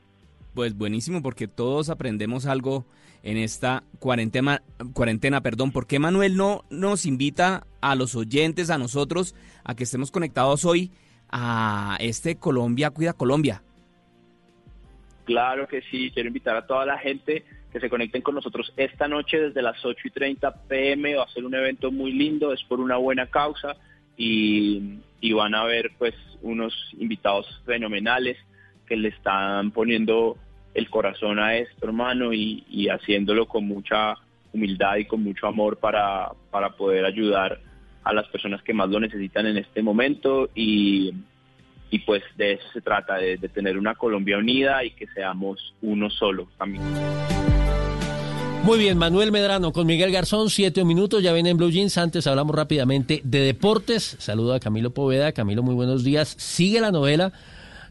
Pues 0.53 0.75
buenísimo 0.75 1.21
porque 1.21 1.47
todos 1.47 1.89
aprendemos 1.89 2.45
algo 2.45 2.85
en 3.23 3.37
esta 3.37 3.83
cuarentena, 3.99 4.61
cuarentena, 4.93 5.41
perdón, 5.41 5.71
¿por 5.71 5.87
qué 5.87 5.99
Manuel 5.99 6.35
no 6.35 6.65
nos 6.69 7.05
invita 7.05 7.65
a 7.79 7.95
los 7.95 8.15
oyentes, 8.15 8.69
a 8.69 8.77
nosotros, 8.77 9.35
a 9.63 9.75
que 9.75 9.83
estemos 9.83 10.11
conectados 10.11 10.65
hoy 10.65 10.91
a 11.29 11.97
este 11.99 12.35
Colombia 12.35 12.89
Cuida 12.89 13.13
Colombia? 13.13 13.63
Claro 15.25 15.67
que 15.67 15.81
sí, 15.83 16.11
quiero 16.13 16.27
invitar 16.27 16.55
a 16.55 16.65
toda 16.65 16.85
la 16.85 16.97
gente 16.97 17.45
que 17.71 17.79
se 17.79 17.89
conecten 17.89 18.21
con 18.21 18.35
nosotros 18.35 18.73
esta 18.75 19.07
noche 19.07 19.39
desde 19.39 19.61
las 19.61 19.83
8 19.83 19.99
y 20.05 20.09
30 20.09 20.51
pm. 20.67 21.15
Va 21.15 21.23
a 21.23 21.29
ser 21.29 21.45
un 21.45 21.55
evento 21.55 21.91
muy 21.91 22.11
lindo, 22.11 22.51
es 22.51 22.61
por 22.63 22.79
una 22.79 22.97
buena 22.97 23.27
causa 23.27 23.77
y, 24.17 24.99
van 25.33 25.55
a 25.55 25.63
ver 25.63 25.91
pues 25.97 26.13
unos 26.41 26.73
invitados 26.99 27.47
fenomenales 27.65 28.37
que 28.87 28.95
le 28.95 29.09
están 29.09 29.71
poniendo 29.71 30.37
el 30.73 30.89
corazón 30.89 31.39
a 31.39 31.55
esto, 31.55 31.85
hermano, 31.85 32.33
y, 32.33 32.87
haciéndolo 32.89 33.47
con 33.47 33.65
mucha 33.65 34.15
humildad 34.53 34.97
y 34.97 35.05
con 35.05 35.23
mucho 35.23 35.47
amor 35.47 35.77
para, 35.77 36.31
para 36.49 36.71
poder 36.71 37.05
ayudar 37.05 37.59
a 38.03 38.13
las 38.13 38.27
personas 38.29 38.61
que 38.63 38.73
más 38.73 38.89
lo 38.89 38.99
necesitan 38.99 39.45
en 39.45 39.57
este 39.57 39.81
momento 39.81 40.49
y, 40.55 41.13
y 41.91 41.99
pues 41.99 42.23
de 42.37 42.53
eso 42.53 42.63
se 42.73 42.81
trata, 42.81 43.17
de, 43.17 43.37
tener 43.37 43.77
una 43.77 43.95
Colombia 43.95 44.37
unida 44.37 44.83
y 44.83 44.91
que 44.91 45.07
seamos 45.07 45.73
uno 45.81 46.09
solo 46.09 46.47
también. 46.57 46.83
Muy 48.63 48.77
bien, 48.77 48.97
Manuel 48.97 49.31
Medrano 49.31 49.73
con 49.73 49.87
Miguel 49.87 50.11
Garzón, 50.11 50.49
siete 50.49 50.85
minutos, 50.85 51.21
ya 51.23 51.33
ven 51.33 51.47
en 51.47 51.57
Blue 51.57 51.71
Jeans. 51.71 51.97
Antes 51.97 52.27
hablamos 52.27 52.55
rápidamente 52.55 53.21
de 53.23 53.39
deportes. 53.39 54.15
Saludo 54.19 54.53
a 54.53 54.59
Camilo 54.59 54.91
Poveda. 54.91 55.31
Camilo, 55.31 55.63
muy 55.63 55.73
buenos 55.73 56.03
días. 56.03 56.35
Sigue 56.37 56.79
la 56.79 56.91
novela 56.91 57.33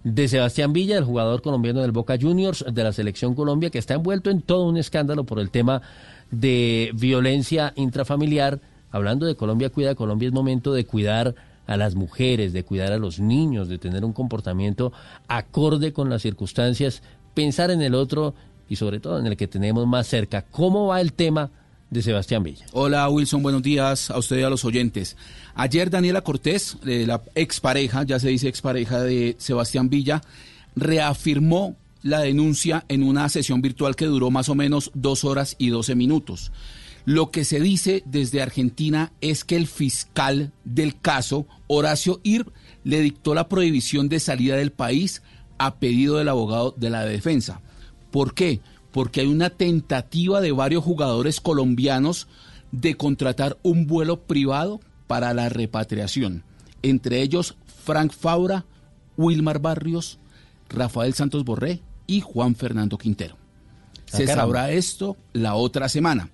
de 0.05 0.29
Sebastián 0.29 0.73
Villa, 0.73 0.97
el 0.97 1.05
jugador 1.05 1.43
colombiano 1.43 1.83
del 1.83 1.93
Boca 1.93 2.17
Juniors 2.21 2.65
de 2.71 2.85
la 2.85 2.93
Selección 2.93 3.35
Colombia, 3.35 3.71
que 3.71 3.79
está 3.79 3.95
envuelto 3.95 4.31
en 4.31 4.41
todo 4.43 4.67
un 4.67 4.77
escándalo 4.77 5.25
por 5.25 5.41
el 5.41 5.51
tema 5.51 5.83
de 6.31 6.91
violencia 6.95 7.73
intrafamiliar. 7.77 8.61
Hablando 8.91 9.27
de 9.27 9.37
Colombia 9.37 9.71
Cuida 9.71 9.95
Colombia, 9.95 10.29
es 10.29 10.33
momento 10.33 10.73
de 10.73 10.85
cuidar 10.85 11.35
a 11.67 11.77
las 11.77 11.95
mujeres, 11.95 12.53
de 12.53 12.65
cuidar 12.65 12.93
a 12.93 12.99
los 12.99 13.21
niños, 13.21 13.69
de 13.69 13.79
tener 13.79 14.05
un 14.05 14.13
comportamiento 14.13 14.93
acorde 15.29 15.93
con 15.93 16.11
las 16.11 16.23
circunstancias, 16.23 17.03
pensar 17.35 17.71
en 17.71 17.83
el 17.83 17.95
otro 17.95 18.35
y 18.69 18.77
sobre 18.77 19.01
todo 19.01 19.19
en 19.19 19.27
el 19.27 19.37
que 19.37 19.47
tenemos 19.47 19.87
más 19.87 20.07
cerca. 20.07 20.43
¿Cómo 20.51 20.89
va 20.89 21.01
el 21.01 21.13
tema 21.13 21.51
de 21.91 22.03
Sebastián 22.03 22.43
Villa? 22.43 22.67
Hola 22.73 23.09
Wilson, 23.09 23.43
buenos 23.43 23.63
días 23.63 24.11
a 24.11 24.19
usted 24.19 24.39
y 24.39 24.43
a 24.43 24.51
los 24.51 24.65
oyentes. 24.65 25.17
Ayer 25.55 25.91
Daniela 25.91 26.23
Cortés, 26.23 26.77
la 26.83 27.23
expareja, 27.35 28.05
ya 28.05 28.19
se 28.19 28.29
dice 28.29 28.49
expareja 28.49 29.03
de 29.03 29.37
Sebastián 29.39 29.91
Villa, 29.91 30.23
reafirmó 30.77 31.77
la 32.03 32.21
denuncia 32.21 32.85
en 32.89 33.03
una 33.03 33.29
sesión 33.29 33.61
virtual 33.61 33.97
que 33.97 34.07
duró 34.07 34.31
más 34.31 34.49
o 34.49 34.55
menos 34.55 34.91
dos 34.95 35.25
horas 35.25 35.57
y 35.59 35.69
doce 35.69 35.95
minutos. 35.95 36.53
Lo 37.05 37.31
que 37.31 37.45
se 37.45 37.61
dice 37.61 38.03
desde 38.07 38.43
Argentina 38.43 39.13
es 39.21 39.45
que 39.45 39.57
el 39.57 39.67
fiscal 39.67 40.53
del 40.65 41.01
caso, 41.01 41.47
Horacio 41.67 42.21
Ir, 42.23 42.47
le 42.85 43.01
dictó 43.01 43.35
la 43.35 43.49
prohibición 43.49 44.09
de 44.09 44.21
salida 44.21 44.57
del 44.57 44.71
país 44.71 45.23
a 45.59 45.77
pedido 45.77 46.17
del 46.17 46.29
abogado 46.29 46.75
de 46.77 46.91
la 46.91 47.05
defensa. 47.05 47.61
¿Por 48.11 48.35
qué? 48.35 48.61
Porque 48.93 49.21
hay 49.21 49.27
una 49.29 49.51
tentativa 49.51 50.41
de 50.41 50.53
varios 50.53 50.85
jugadores 50.85 51.41
colombianos 51.41 52.29
de 52.73 52.97
contratar 52.97 53.59
un 53.63 53.87
vuelo 53.87 54.21
privado 54.23 54.81
para 55.07 55.35
la 55.35 55.49
repatriación. 55.49 56.45
Entre 56.83 57.21
ellos 57.21 57.57
Frank 57.85 58.13
Faura, 58.13 58.65
Wilmar 59.17 59.61
Barrios, 59.61 60.19
Rafael 60.69 61.15
Santos 61.15 61.45
Borré 61.45 61.81
y 62.07 62.21
Juan 62.21 62.55
Fernando 62.55 62.97
Quintero. 62.99 63.37
Ah, 64.13 64.17
Se 64.17 64.27
sabrá 64.27 64.71
esto 64.71 65.17
la 65.33 65.55
otra 65.55 65.89
semana. 65.89 66.31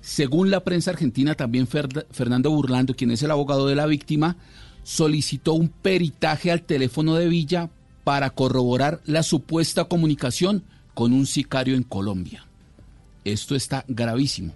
Según 0.00 0.50
la 0.50 0.64
prensa 0.64 0.92
argentina, 0.92 1.34
también 1.34 1.66
Fernando 1.66 2.50
Burlando, 2.50 2.94
quien 2.94 3.10
es 3.10 3.22
el 3.22 3.30
abogado 3.30 3.66
de 3.66 3.74
la 3.74 3.86
víctima, 3.86 4.36
solicitó 4.82 5.52
un 5.52 5.68
peritaje 5.68 6.50
al 6.50 6.62
teléfono 6.62 7.14
de 7.16 7.28
Villa 7.28 7.70
para 8.04 8.30
corroborar 8.30 9.02
la 9.04 9.22
supuesta 9.22 9.84
comunicación 9.84 10.64
con 11.00 11.14
un 11.14 11.24
sicario 11.24 11.76
en 11.76 11.82
Colombia. 11.82 12.46
Esto 13.24 13.54
está 13.54 13.86
gravísimo. 13.88 14.52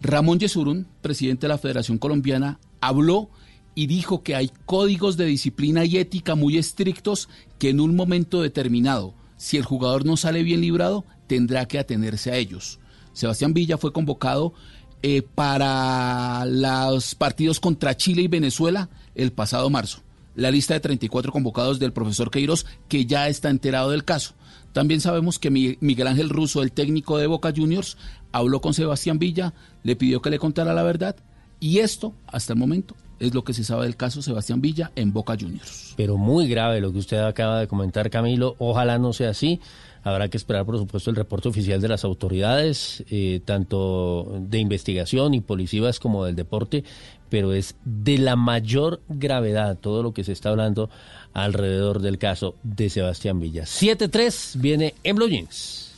Ramón 0.00 0.38
Yesurún, 0.38 0.86
presidente 1.02 1.46
de 1.46 1.48
la 1.48 1.58
Federación 1.58 1.98
Colombiana, 1.98 2.60
habló 2.80 3.30
y 3.74 3.88
dijo 3.88 4.22
que 4.22 4.36
hay 4.36 4.52
códigos 4.64 5.16
de 5.16 5.24
disciplina 5.24 5.84
y 5.84 5.96
ética 5.96 6.36
muy 6.36 6.56
estrictos 6.56 7.28
que 7.58 7.70
en 7.70 7.80
un 7.80 7.96
momento 7.96 8.42
determinado, 8.42 9.12
si 9.38 9.56
el 9.56 9.64
jugador 9.64 10.06
no 10.06 10.16
sale 10.16 10.44
bien 10.44 10.60
librado, 10.60 11.04
tendrá 11.26 11.66
que 11.66 11.80
atenerse 11.80 12.30
a 12.30 12.36
ellos. 12.36 12.78
Sebastián 13.12 13.52
Villa 13.52 13.76
fue 13.76 13.92
convocado 13.92 14.54
eh, 15.02 15.22
para 15.22 16.44
los 16.46 17.16
partidos 17.16 17.58
contra 17.58 17.96
Chile 17.96 18.22
y 18.22 18.28
Venezuela 18.28 18.88
el 19.16 19.32
pasado 19.32 19.68
marzo. 19.68 19.98
La 20.36 20.52
lista 20.52 20.74
de 20.74 20.80
34 20.80 21.32
convocados 21.32 21.80
del 21.80 21.92
profesor 21.92 22.30
Queiroz, 22.30 22.66
que 22.86 23.04
ya 23.04 23.26
está 23.26 23.50
enterado 23.50 23.90
del 23.90 24.04
caso. 24.04 24.36
También 24.76 25.00
sabemos 25.00 25.38
que 25.38 25.48
Miguel 25.48 26.06
Ángel 26.06 26.28
Russo, 26.28 26.62
el 26.62 26.70
técnico 26.70 27.16
de 27.16 27.26
Boca 27.26 27.50
Juniors, 27.56 27.96
habló 28.30 28.60
con 28.60 28.74
Sebastián 28.74 29.18
Villa, 29.18 29.54
le 29.82 29.96
pidió 29.96 30.20
que 30.20 30.28
le 30.28 30.38
contara 30.38 30.74
la 30.74 30.82
verdad 30.82 31.16
y 31.58 31.78
esto, 31.78 32.12
hasta 32.26 32.52
el 32.52 32.58
momento, 32.58 32.94
Es 33.18 33.32
lo 33.32 33.42
que 33.42 33.54
se 33.54 33.64
sabe 33.64 33.84
del 33.84 33.96
caso 33.96 34.20
Sebastián 34.20 34.60
Villa 34.60 34.92
en 34.94 35.14
Boca 35.14 35.34
Juniors. 35.40 35.94
Pero 35.96 36.18
muy 36.18 36.46
grave 36.46 36.82
lo 36.82 36.92
que 36.92 36.98
usted 36.98 37.16
acaba 37.16 37.60
de 37.60 37.68
comentar, 37.68 38.10
Camilo. 38.10 38.54
Ojalá 38.58 38.98
no 38.98 39.14
sea 39.14 39.30
así. 39.30 39.60
Habrá 40.04 40.28
que 40.28 40.36
esperar, 40.36 40.66
por 40.66 40.76
supuesto, 40.76 41.08
el 41.08 41.16
reporte 41.16 41.48
oficial 41.48 41.80
de 41.80 41.88
las 41.88 42.04
autoridades, 42.04 43.02
eh, 43.10 43.40
tanto 43.46 44.30
de 44.40 44.58
investigación 44.58 45.32
y 45.32 45.40
policías 45.40 45.98
como 45.98 46.26
del 46.26 46.36
deporte, 46.36 46.84
pero 47.30 47.54
es 47.54 47.76
de 47.86 48.18
la 48.18 48.36
mayor 48.36 49.00
gravedad 49.08 49.78
todo 49.78 50.02
lo 50.02 50.12
que 50.12 50.22
se 50.22 50.32
está 50.32 50.50
hablando 50.50 50.90
alrededor 51.36 52.00
del 52.00 52.18
caso 52.18 52.56
de 52.62 52.88
Sebastián 52.88 53.38
Villa. 53.38 53.64
7-3 53.64 54.58
viene 54.58 54.94
en 55.04 55.16
Blue 55.16 55.28
Jeans. 55.28 55.92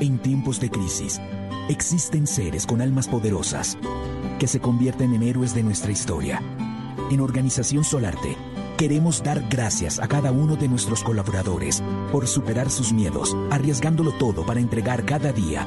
En 0.00 0.18
tiempos 0.18 0.60
de 0.60 0.70
crisis, 0.70 1.20
existen 1.68 2.26
seres 2.26 2.66
con 2.66 2.80
almas 2.80 3.08
poderosas 3.08 3.76
que 4.38 4.46
se 4.46 4.60
convierten 4.60 5.14
en 5.14 5.24
héroes 5.24 5.54
de 5.54 5.64
nuestra 5.64 5.90
historia. 5.90 6.40
En 7.10 7.20
Organización 7.20 7.82
Solarte, 7.82 8.36
queremos 8.78 9.22
dar 9.22 9.42
gracias 9.48 9.98
a 9.98 10.06
cada 10.06 10.30
uno 10.30 10.54
de 10.56 10.68
nuestros 10.68 11.02
colaboradores 11.02 11.82
por 12.12 12.28
superar 12.28 12.70
sus 12.70 12.92
miedos, 12.92 13.36
arriesgándolo 13.50 14.12
todo 14.12 14.46
para 14.46 14.60
entregar 14.60 15.04
cada 15.04 15.32
día 15.32 15.66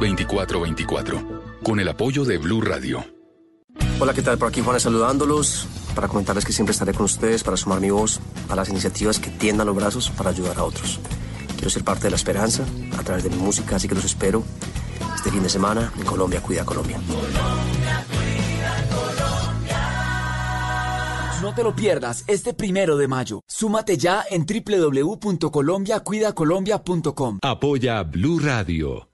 320-616-2424 0.00 1.62
con 1.62 1.80
el 1.80 1.88
apoyo 1.88 2.24
de 2.24 2.38
Blue 2.38 2.60
Radio. 2.60 3.04
Hola, 4.00 4.12
¿qué 4.12 4.22
tal? 4.22 4.38
Por 4.38 4.48
aquí 4.48 4.60
Juanes 4.60 4.82
saludándolos 4.82 5.68
para 5.94 6.08
comentarles 6.08 6.44
que 6.44 6.52
siempre 6.52 6.72
estaré 6.72 6.92
con 6.92 7.04
ustedes 7.04 7.44
para 7.44 7.56
sumar 7.56 7.80
mi 7.80 7.90
voz 7.90 8.20
a 8.48 8.56
las 8.56 8.68
iniciativas 8.68 9.18
que 9.18 9.30
tiendan 9.30 9.66
los 9.66 9.76
brazos 9.76 10.10
para 10.10 10.30
ayudar 10.30 10.58
a 10.58 10.64
otros. 10.64 10.98
Quiero 11.54 11.70
ser 11.70 11.84
parte 11.84 12.04
de 12.04 12.10
la 12.10 12.16
esperanza 12.16 12.64
a 12.98 13.02
través 13.02 13.24
de 13.24 13.30
mi 13.30 13.36
música, 13.36 13.76
así 13.76 13.88
que 13.88 13.94
los 13.94 14.04
espero 14.04 14.42
este 15.14 15.30
fin 15.30 15.42
de 15.42 15.48
semana 15.48 15.90
en 15.96 16.04
Colombia 16.04 16.42
Cuida 16.42 16.64
Colombia. 16.64 17.00
No 21.40 21.54
te 21.54 21.62
lo 21.62 21.76
pierdas 21.76 22.24
este 22.26 22.52
primero 22.54 22.96
de 22.96 23.06
mayo. 23.06 23.42
Súmate 23.46 23.96
ya 23.96 24.24
en 24.30 24.46
www.colombiacuidacolombia.com. 24.46 27.38
Apoya 27.42 28.02
Blue 28.02 28.40
Radio. 28.40 29.13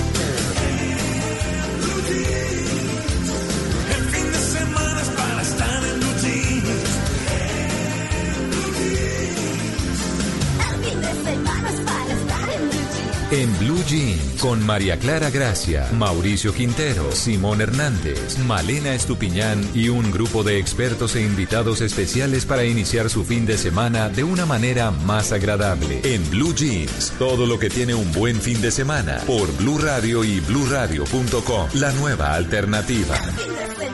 En 13.31 13.57
Blue 13.59 13.81
Jeans, 13.87 14.41
con 14.41 14.61
María 14.65 14.99
Clara 14.99 15.29
Gracia, 15.29 15.87
Mauricio 15.93 16.53
Quintero, 16.53 17.13
Simón 17.13 17.61
Hernández, 17.61 18.37
Malena 18.39 18.93
Estupiñán 18.93 19.65
y 19.73 19.87
un 19.87 20.11
grupo 20.11 20.43
de 20.43 20.59
expertos 20.59 21.15
e 21.15 21.21
invitados 21.21 21.79
especiales 21.79 22.45
para 22.45 22.65
iniciar 22.65 23.09
su 23.09 23.23
fin 23.23 23.45
de 23.45 23.57
semana 23.57 24.09
de 24.09 24.25
una 24.25 24.45
manera 24.45 24.91
más 24.91 25.31
agradable. 25.31 26.01
En 26.03 26.29
Blue 26.29 26.53
Jeans, 26.53 27.13
todo 27.17 27.45
lo 27.45 27.57
que 27.57 27.69
tiene 27.69 27.95
un 27.95 28.11
buen 28.11 28.35
fin 28.41 28.59
de 28.59 28.69
semana, 28.69 29.19
por 29.25 29.49
Blue 29.55 29.77
Radio 29.77 30.25
y 30.25 30.41
bluradio.com, 30.41 31.69
la 31.75 31.93
nueva 31.93 32.33
alternativa. 32.33 33.15
Quédate 33.15 33.85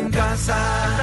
en 0.00 0.10
casa. 0.10 0.96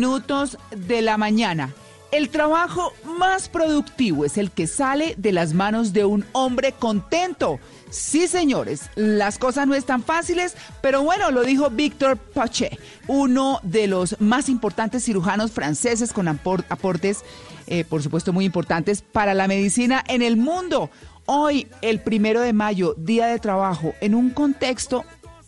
minutos 0.00 0.56
de 0.74 1.02
la 1.02 1.18
mañana. 1.18 1.74
El 2.10 2.30
trabajo 2.30 2.94
más 3.18 3.50
productivo 3.50 4.24
es 4.24 4.38
el 4.38 4.50
que 4.50 4.66
sale 4.66 5.14
de 5.18 5.30
las 5.30 5.52
manos 5.52 5.92
de 5.92 6.06
un 6.06 6.24
hombre 6.32 6.72
contento. 6.72 7.60
Sí, 7.90 8.26
señores, 8.26 8.88
las 8.94 9.36
cosas 9.36 9.66
no 9.66 9.74
están 9.74 10.02
fáciles, 10.02 10.56
pero 10.80 11.02
bueno, 11.02 11.30
lo 11.30 11.42
dijo 11.42 11.68
Víctor 11.68 12.16
Pache, 12.16 12.78
uno 13.08 13.60
de 13.62 13.88
los 13.88 14.18
más 14.22 14.48
importantes 14.48 15.04
cirujanos 15.04 15.52
franceses 15.52 16.14
con 16.14 16.28
aportes, 16.28 17.22
eh, 17.66 17.84
por 17.84 18.02
supuesto, 18.02 18.32
muy 18.32 18.46
importantes 18.46 19.02
para 19.02 19.34
la 19.34 19.48
medicina 19.48 20.02
en 20.08 20.22
el 20.22 20.38
mundo. 20.38 20.88
Hoy, 21.26 21.66
el 21.82 22.00
primero 22.00 22.40
de 22.40 22.54
mayo, 22.54 22.94
día 22.96 23.26
de 23.26 23.38
trabajo, 23.38 23.92
en 24.00 24.14
un 24.14 24.30
contexto 24.30 25.04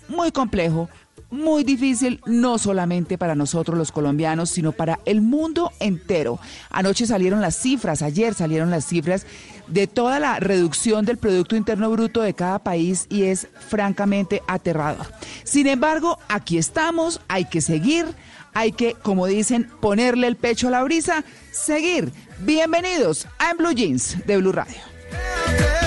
muy 0.08 0.30
complejo, 0.30 0.90
muy 1.32 1.64
difícil, 1.64 2.20
no 2.26 2.58
solamente 2.58 3.18
para 3.18 3.34
nosotros 3.34 3.76
los 3.76 3.90
colombianos, 3.90 4.50
sino 4.50 4.72
para 4.72 5.00
el 5.06 5.22
mundo 5.22 5.72
entero. 5.80 6.38
Anoche 6.70 7.06
salieron 7.06 7.40
las 7.40 7.56
cifras, 7.56 8.02
ayer 8.02 8.34
salieron 8.34 8.70
las 8.70 8.84
cifras 8.84 9.26
de 9.66 9.86
toda 9.86 10.20
la 10.20 10.38
reducción 10.38 11.04
del 11.04 11.16
Producto 11.16 11.56
Interno 11.56 11.90
Bruto 11.90 12.20
de 12.20 12.34
cada 12.34 12.58
país 12.58 13.06
y 13.08 13.24
es 13.24 13.48
francamente 13.68 14.42
aterrador. 14.46 15.06
Sin 15.44 15.66
embargo, 15.66 16.18
aquí 16.28 16.58
estamos, 16.58 17.20
hay 17.28 17.46
que 17.46 17.62
seguir, 17.62 18.06
hay 18.52 18.72
que, 18.72 18.94
como 18.94 19.26
dicen, 19.26 19.70
ponerle 19.80 20.26
el 20.26 20.36
pecho 20.36 20.68
a 20.68 20.72
la 20.72 20.82
brisa, 20.82 21.24
seguir. 21.50 22.12
Bienvenidos 22.40 23.26
a 23.38 23.50
En 23.52 23.56
Blue 23.56 23.72
Jeans 23.72 24.18
de 24.26 24.36
Blue 24.36 24.52
Radio. 24.52 25.81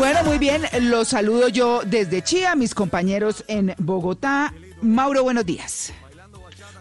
Bueno, 0.00 0.24
muy 0.24 0.38
bien, 0.38 0.62
los 0.80 1.08
saludo 1.08 1.48
yo 1.48 1.82
desde 1.84 2.22
Chía, 2.22 2.56
mis 2.56 2.74
compañeros 2.74 3.44
en 3.48 3.74
Bogotá. 3.76 4.54
Mauro, 4.80 5.22
buenos 5.22 5.44
días. 5.44 5.92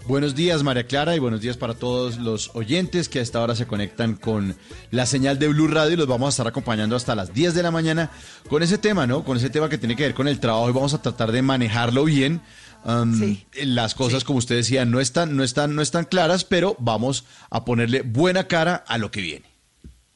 Buenos 0.08 0.36
días, 0.36 0.64
María 0.64 0.88
Clara, 0.88 1.18
y 1.18 1.20
buenos 1.20 1.42
días 1.42 1.58
para 1.58 1.74
todos 1.74 2.18
los 2.18 2.50
oyentes 2.54 3.10
que 3.10 3.20
a 3.20 3.22
esta 3.22 3.42
hora 3.42 3.58
se 3.58 3.68
conectan 3.68 4.16
con 4.16 4.56
la 4.90 5.06
señal 5.06 5.38
de 5.38 5.50
Blue 5.50 5.68
Radio 5.68 5.96
y 5.96 5.98
los 5.98 6.08
vamos 6.08 6.28
a 6.28 6.30
estar 6.30 6.48
acompañando 6.48 6.96
hasta 6.96 7.14
las 7.14 7.34
10 7.34 7.56
de 7.56 7.62
la 7.62 7.72
mañana 7.72 8.10
con 8.48 8.64
ese 8.64 8.78
tema, 8.78 9.06
¿no? 9.06 9.26
Con 9.26 9.36
ese 9.36 9.50
tema 9.50 9.68
que 9.68 9.78
tiene 9.78 9.98
que 9.98 10.04
ver 10.04 10.14
con 10.14 10.30
el 10.30 10.40
trabajo 10.40 10.70
y 10.70 10.74
vamos 10.74 10.94
a 10.94 11.02
tratar 11.02 11.34
de 11.34 11.42
manejarlo 11.42 12.06
bien. 12.06 12.40
Um, 12.86 13.36
las 13.66 13.96
cosas, 13.96 14.24
como 14.24 14.40
usted 14.40 14.56
decía, 14.56 14.86
no 14.86 15.02
están, 15.02 15.36
no, 15.36 15.44
están, 15.44 15.76
no 15.76 15.82
están 15.82 16.06
claras, 16.06 16.46
pero 16.46 16.78
vamos 16.80 17.26
a 17.50 17.66
ponerle 17.66 18.02
buena 18.02 18.48
cara 18.48 18.76
a 18.88 18.98
lo 18.98 19.12
que 19.12 19.20
viene. 19.20 19.46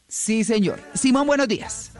Sí, 0.07 0.45
señor. 0.45 0.79
Simón, 0.93 1.27
buenos 1.27 1.49
días. 1.49 1.92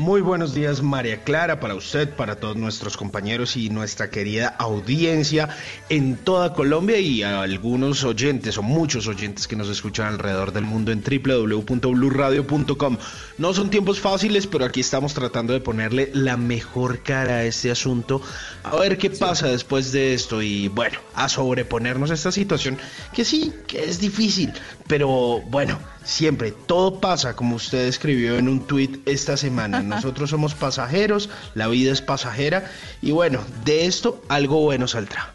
Muy 0.00 0.22
buenos 0.22 0.54
días 0.54 0.80
María 0.80 1.24
Clara, 1.24 1.60
para 1.60 1.74
usted, 1.74 2.08
para 2.08 2.36
todos 2.36 2.56
nuestros 2.56 2.96
compañeros 2.96 3.58
y 3.58 3.68
nuestra 3.68 4.08
querida 4.08 4.48
audiencia 4.58 5.50
en 5.90 6.16
toda 6.16 6.54
Colombia 6.54 6.98
y 6.98 7.22
a 7.22 7.42
algunos 7.42 8.02
oyentes 8.04 8.56
o 8.56 8.62
muchos 8.62 9.06
oyentes 9.08 9.46
que 9.46 9.56
nos 9.56 9.68
escuchan 9.68 10.06
alrededor 10.06 10.54
del 10.54 10.64
mundo 10.64 10.90
en 10.90 11.02
www.bluradio.com. 11.02 12.96
No 13.36 13.52
son 13.52 13.68
tiempos 13.68 14.00
fáciles, 14.00 14.46
pero 14.46 14.64
aquí 14.64 14.80
estamos 14.80 15.12
tratando 15.12 15.52
de 15.52 15.60
ponerle 15.60 16.10
la 16.14 16.38
mejor 16.38 17.02
cara 17.02 17.34
a 17.34 17.44
este 17.44 17.70
asunto, 17.70 18.22
a 18.62 18.76
ver 18.76 18.96
qué 18.96 19.10
pasa 19.10 19.48
después 19.48 19.92
de 19.92 20.14
esto 20.14 20.40
y 20.40 20.68
bueno, 20.68 20.98
a 21.14 21.28
sobreponernos 21.28 22.10
a 22.10 22.14
esta 22.14 22.32
situación 22.32 22.78
que 23.12 23.26
sí, 23.26 23.52
que 23.66 23.84
es 23.84 24.00
difícil, 24.00 24.50
pero 24.86 25.42
bueno, 25.42 25.78
siempre, 26.04 26.52
todo 26.52 27.00
pasa, 27.00 27.34
como 27.34 27.56
usted 27.56 27.86
escribió 27.86 28.38
en 28.38 28.48
un 28.48 28.60
tuit 28.60 29.06
esta 29.08 29.36
semana. 29.36 29.82
Nosotros 29.82 30.30
somos 30.30 30.54
pasajeros, 30.54 31.30
la 31.54 31.68
vida 31.68 31.92
es 31.92 32.00
pasajera 32.00 32.70
y 33.02 33.12
bueno, 33.12 33.40
de 33.64 33.86
esto 33.86 34.22
algo 34.28 34.60
bueno 34.60 34.88
saldrá. 34.88 35.32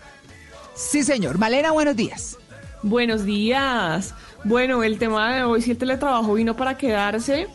Sí, 0.76 1.04
señor. 1.04 1.38
Malena, 1.38 1.72
buenos 1.72 1.96
días. 1.96 2.38
Buenos 2.84 3.26
días. 3.26 4.14
Bueno, 4.44 4.84
el 4.84 5.00
tema 5.00 5.36
de 5.36 5.44
hoy, 5.44 5.62
si 5.62 5.72
el 5.72 5.78
teletrabajo 5.78 6.34
vino 6.34 6.56
para 6.56 6.78
quedarse, 6.78 7.48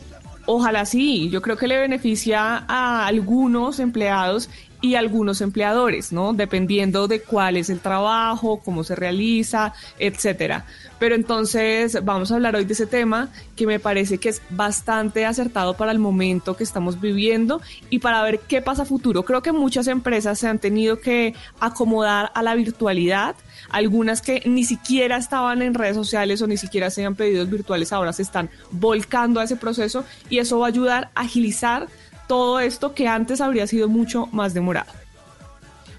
ojalá 0.45 0.85
sí. 0.85 1.29
Yo 1.29 1.41
creo 1.41 1.55
que 1.55 1.67
le 1.67 1.77
beneficia 1.77 2.65
a 2.67 3.05
algunos 3.05 3.79
empleados 3.79 4.49
y 4.81 4.95
algunos 4.95 5.41
empleadores, 5.41 6.11
¿no? 6.11 6.33
Dependiendo 6.33 7.07
de 7.07 7.21
cuál 7.21 7.57
es 7.57 7.69
el 7.69 7.79
trabajo, 7.79 8.61
cómo 8.63 8.83
se 8.83 8.95
realiza, 8.95 9.73
etcétera. 9.99 10.65
Pero 10.99 11.15
entonces 11.15 12.03
vamos 12.03 12.31
a 12.31 12.35
hablar 12.35 12.55
hoy 12.55 12.65
de 12.65 12.73
ese 12.73 12.87
tema 12.87 13.29
que 13.55 13.65
me 13.65 13.79
parece 13.79 14.17
que 14.17 14.29
es 14.29 14.41
bastante 14.49 15.25
acertado 15.25 15.75
para 15.75 15.91
el 15.91 15.99
momento 15.99 16.55
que 16.55 16.63
estamos 16.63 16.99
viviendo 16.99 17.61
y 17.89 17.99
para 17.99 18.21
ver 18.23 18.39
qué 18.39 18.61
pasa 18.61 18.85
futuro. 18.85 19.23
Creo 19.23 19.41
que 19.41 19.51
muchas 19.51 19.87
empresas 19.87 20.39
se 20.39 20.47
han 20.47 20.59
tenido 20.59 20.99
que 20.99 21.33
acomodar 21.59 22.31
a 22.35 22.43
la 22.43 22.55
virtualidad. 22.55 23.35
Algunas 23.69 24.21
que 24.21 24.43
ni 24.45 24.63
siquiera 24.63 25.17
estaban 25.17 25.61
en 25.61 25.73
redes 25.73 25.95
sociales 25.95 26.41
o 26.41 26.47
ni 26.47 26.57
siquiera 26.57 26.87
hacían 26.87 27.15
pedidos 27.15 27.49
virtuales 27.49 27.91
ahora 27.93 28.13
se 28.13 28.23
están 28.23 28.49
volcando 28.71 29.39
a 29.39 29.43
ese 29.43 29.55
proceso 29.55 30.03
y 30.29 30.39
eso 30.39 30.59
va 30.59 30.67
a 30.67 30.69
ayudar 30.69 31.11
a 31.15 31.21
agilizar 31.21 31.87
todo 32.31 32.61
esto 32.61 32.93
que 32.93 33.09
antes 33.09 33.41
habría 33.41 33.67
sido 33.67 33.89
mucho 33.89 34.27
más 34.31 34.53
demorado. 34.53 34.89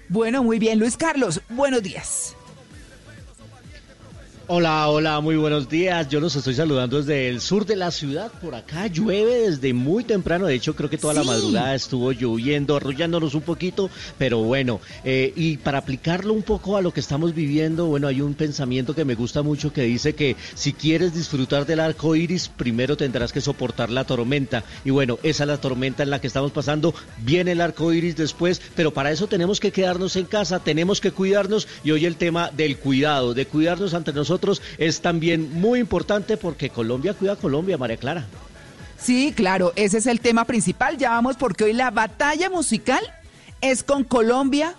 Bueno, 0.09 0.41
muy 0.41 0.57
bien, 0.57 0.79
Luis 0.79 0.97
Carlos, 0.97 1.41
buenos 1.47 1.83
días. 1.83 2.35
Hola, 4.47 4.89
hola, 4.89 5.21
muy 5.21 5.37
buenos 5.37 5.69
días. 5.69 6.09
Yo 6.09 6.19
los 6.19 6.35
estoy 6.35 6.53
saludando 6.53 6.97
desde 6.97 7.29
el 7.29 7.39
sur 7.39 7.65
de 7.65 7.77
la 7.77 7.91
ciudad. 7.91 8.29
Por 8.41 8.55
acá 8.55 8.87
llueve 8.87 9.49
desde 9.49 9.73
muy 9.73 10.03
temprano. 10.03 10.47
De 10.47 10.53
hecho, 10.53 10.75
creo 10.75 10.89
que 10.89 10.97
toda 10.97 11.13
la 11.13 11.23
madrugada 11.23 11.73
estuvo 11.73 12.11
lloviendo, 12.11 12.75
arrollándonos 12.75 13.35
un 13.35 13.41
poquito. 13.43 13.89
Pero 14.17 14.39
bueno, 14.39 14.81
eh, 15.05 15.31
y 15.37 15.55
para 15.55 15.77
aplicarlo 15.77 16.33
un 16.33 16.43
poco 16.43 16.75
a 16.75 16.81
lo 16.81 16.91
que 16.91 16.99
estamos 16.99 17.33
viviendo, 17.33 17.85
bueno, 17.85 18.09
hay 18.09 18.19
un 18.19 18.33
pensamiento 18.33 18.93
que 18.93 19.05
me 19.05 19.15
gusta 19.15 19.43
mucho 19.43 19.71
que 19.71 19.83
dice 19.83 20.13
que 20.13 20.35
si 20.55 20.73
quieres 20.73 21.13
disfrutar 21.13 21.65
del 21.65 21.79
arco 21.79 22.13
iris, 22.13 22.49
primero 22.49 22.97
tendrás 22.97 23.31
que 23.31 23.39
soportar 23.39 23.91
la 23.91 24.03
tormenta. 24.03 24.65
Y 24.83 24.89
bueno, 24.89 25.19
esa 25.23 25.45
es 25.45 25.47
la 25.47 25.61
tormenta 25.61 26.03
en 26.03 26.09
la 26.09 26.19
que 26.19 26.27
estamos 26.27 26.51
pasando. 26.51 26.93
Viene 27.19 27.53
el 27.53 27.61
arco 27.61 27.93
iris 27.93 28.17
después, 28.17 28.61
pero 28.75 28.91
para 28.93 29.09
eso 29.09 29.27
tenemos 29.27 29.61
que 29.61 29.71
quedarnos 29.71 30.17
en 30.17 30.25
casa, 30.25 30.59
tenemos 30.59 30.99
que 30.99 31.11
cuidarnos. 31.11 31.65
Y 31.85 31.91
hoy 31.91 32.05
el 32.05 32.17
tema 32.17 32.51
del 32.51 32.77
cuidado, 32.77 33.33
de 33.33 33.45
cuidarnos 33.45 33.93
ante 33.93 34.11
nosotros 34.11 34.32
es 34.77 35.01
también 35.01 35.59
muy 35.59 35.79
importante 35.79 36.37
porque 36.37 36.69
Colombia 36.69 37.13
cuida 37.13 37.33
a 37.33 37.35
Colombia, 37.35 37.77
María 37.77 37.97
Clara. 37.97 38.25
Sí, 38.97 39.33
claro, 39.35 39.73
ese 39.75 39.97
es 39.97 40.05
el 40.05 40.21
tema 40.21 40.45
principal. 40.45 40.97
Ya 40.97 41.09
vamos 41.09 41.35
porque 41.35 41.65
hoy 41.65 41.73
la 41.73 41.91
batalla 41.91 42.49
musical 42.49 43.01
es 43.59 43.83
con 43.83 44.03
Colombia, 44.03 44.75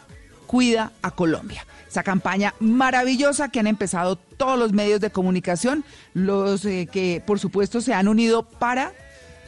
cuida 0.47 0.93
a 1.03 1.11
Colombia. 1.11 1.67
Esa 1.89 2.03
campaña 2.03 2.55
maravillosa 2.59 3.51
que 3.51 3.61
han 3.61 3.67
empezado 3.67 4.17
todos 4.17 4.59
los 4.59 4.73
medios 4.73 5.01
de 5.01 5.11
comunicación, 5.11 5.85
los 6.15 6.65
eh, 6.65 6.89
que 6.91 7.23
por 7.27 7.39
supuesto 7.39 7.81
se 7.81 7.95
han 7.95 8.09
unido 8.09 8.43
para 8.43 8.93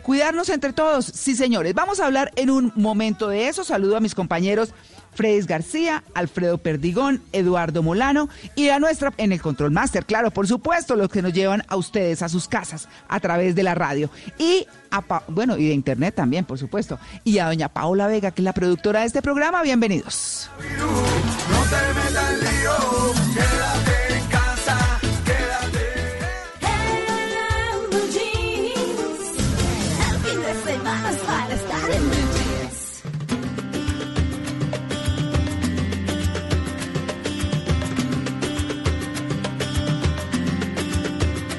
cuidarnos 0.03 0.49
entre 0.51 0.73
todos. 0.73 1.07
Sí, 1.07 1.35
señores, 1.35 1.75
vamos 1.75 1.99
a 1.99 2.07
hablar 2.07 2.31
en 2.37 2.51
un 2.51 2.73
momento 2.77 3.29
de 3.29 3.49
eso. 3.49 3.65
Saludo 3.65 3.97
a 3.97 4.01
mis 4.01 4.15
compañeros 4.15 4.75
Fredis 5.17 5.47
García, 5.47 6.05
Alfredo 6.15 6.59
Perdigón, 6.59 7.23
Eduardo 7.33 7.83
Molano 7.83 8.29
y 8.55 8.69
a 8.69 8.79
nuestra 8.79 9.13
en 9.17 9.33
el 9.33 9.41
Control 9.41 9.71
Master, 9.71 10.05
claro, 10.05 10.31
por 10.31 10.47
supuesto, 10.47 10.95
los 10.95 11.09
que 11.09 11.23
nos 11.23 11.33
llevan 11.33 11.65
a 11.69 11.77
ustedes 11.77 12.23
a 12.23 12.29
sus 12.29 12.47
casas 12.49 12.89
a 13.09 13.19
través 13.19 13.55
de 13.55 13.63
la 13.63 13.75
radio 13.75 14.11
y 14.39 14.67
a 14.91 15.03
bueno, 15.29 15.57
y 15.57 15.69
de 15.69 15.75
internet 15.75 16.15
también, 16.15 16.45
por 16.45 16.59
supuesto, 16.59 16.99
y 17.25 17.39
a 17.39 17.47
doña 17.47 17.69
Paola 17.69 18.07
Vega, 18.07 18.31
que 18.31 18.43
es 18.43 18.45
la 18.45 18.53
productora 18.53 19.01
de 19.01 19.07
este 19.07 19.23
programa. 19.23 19.63
Bienvenidos. 19.63 20.51
Te 23.35 23.56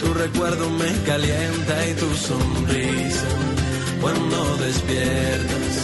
tu 0.00 0.14
recuerdo 0.14 0.70
me 0.70 0.92
calienta 1.04 1.88
y 1.88 1.94
tu 1.94 2.10
sonrisa. 2.14 3.28
Cuando 4.00 4.56
despiertas, 4.56 5.74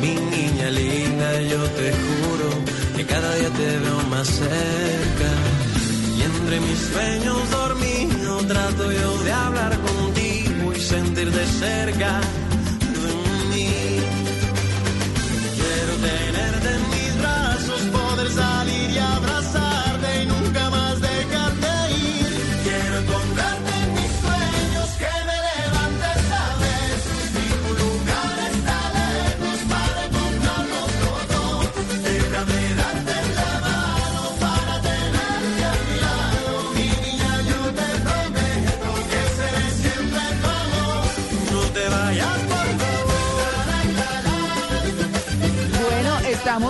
mi 0.00 0.14
niña 0.14 0.70
linda, 0.70 1.40
yo 1.42 1.62
te 1.78 1.92
juro 2.04 2.48
que 2.96 3.04
cada 3.04 3.34
día 3.34 3.50
te 3.50 3.78
veo 3.78 4.00
más 4.10 4.28
cerca. 4.28 5.30
Y 6.16 6.22
entre 6.22 6.60
mis 6.60 6.78
sueños 6.78 7.50
dormidos 7.50 8.46
trato 8.46 8.92
yo 8.92 9.24
de 9.24 9.32
hablar 9.32 9.78
contigo 9.80 10.72
y 10.74 10.80
sentir 10.80 11.30
de 11.30 11.46
cerca 11.46 12.20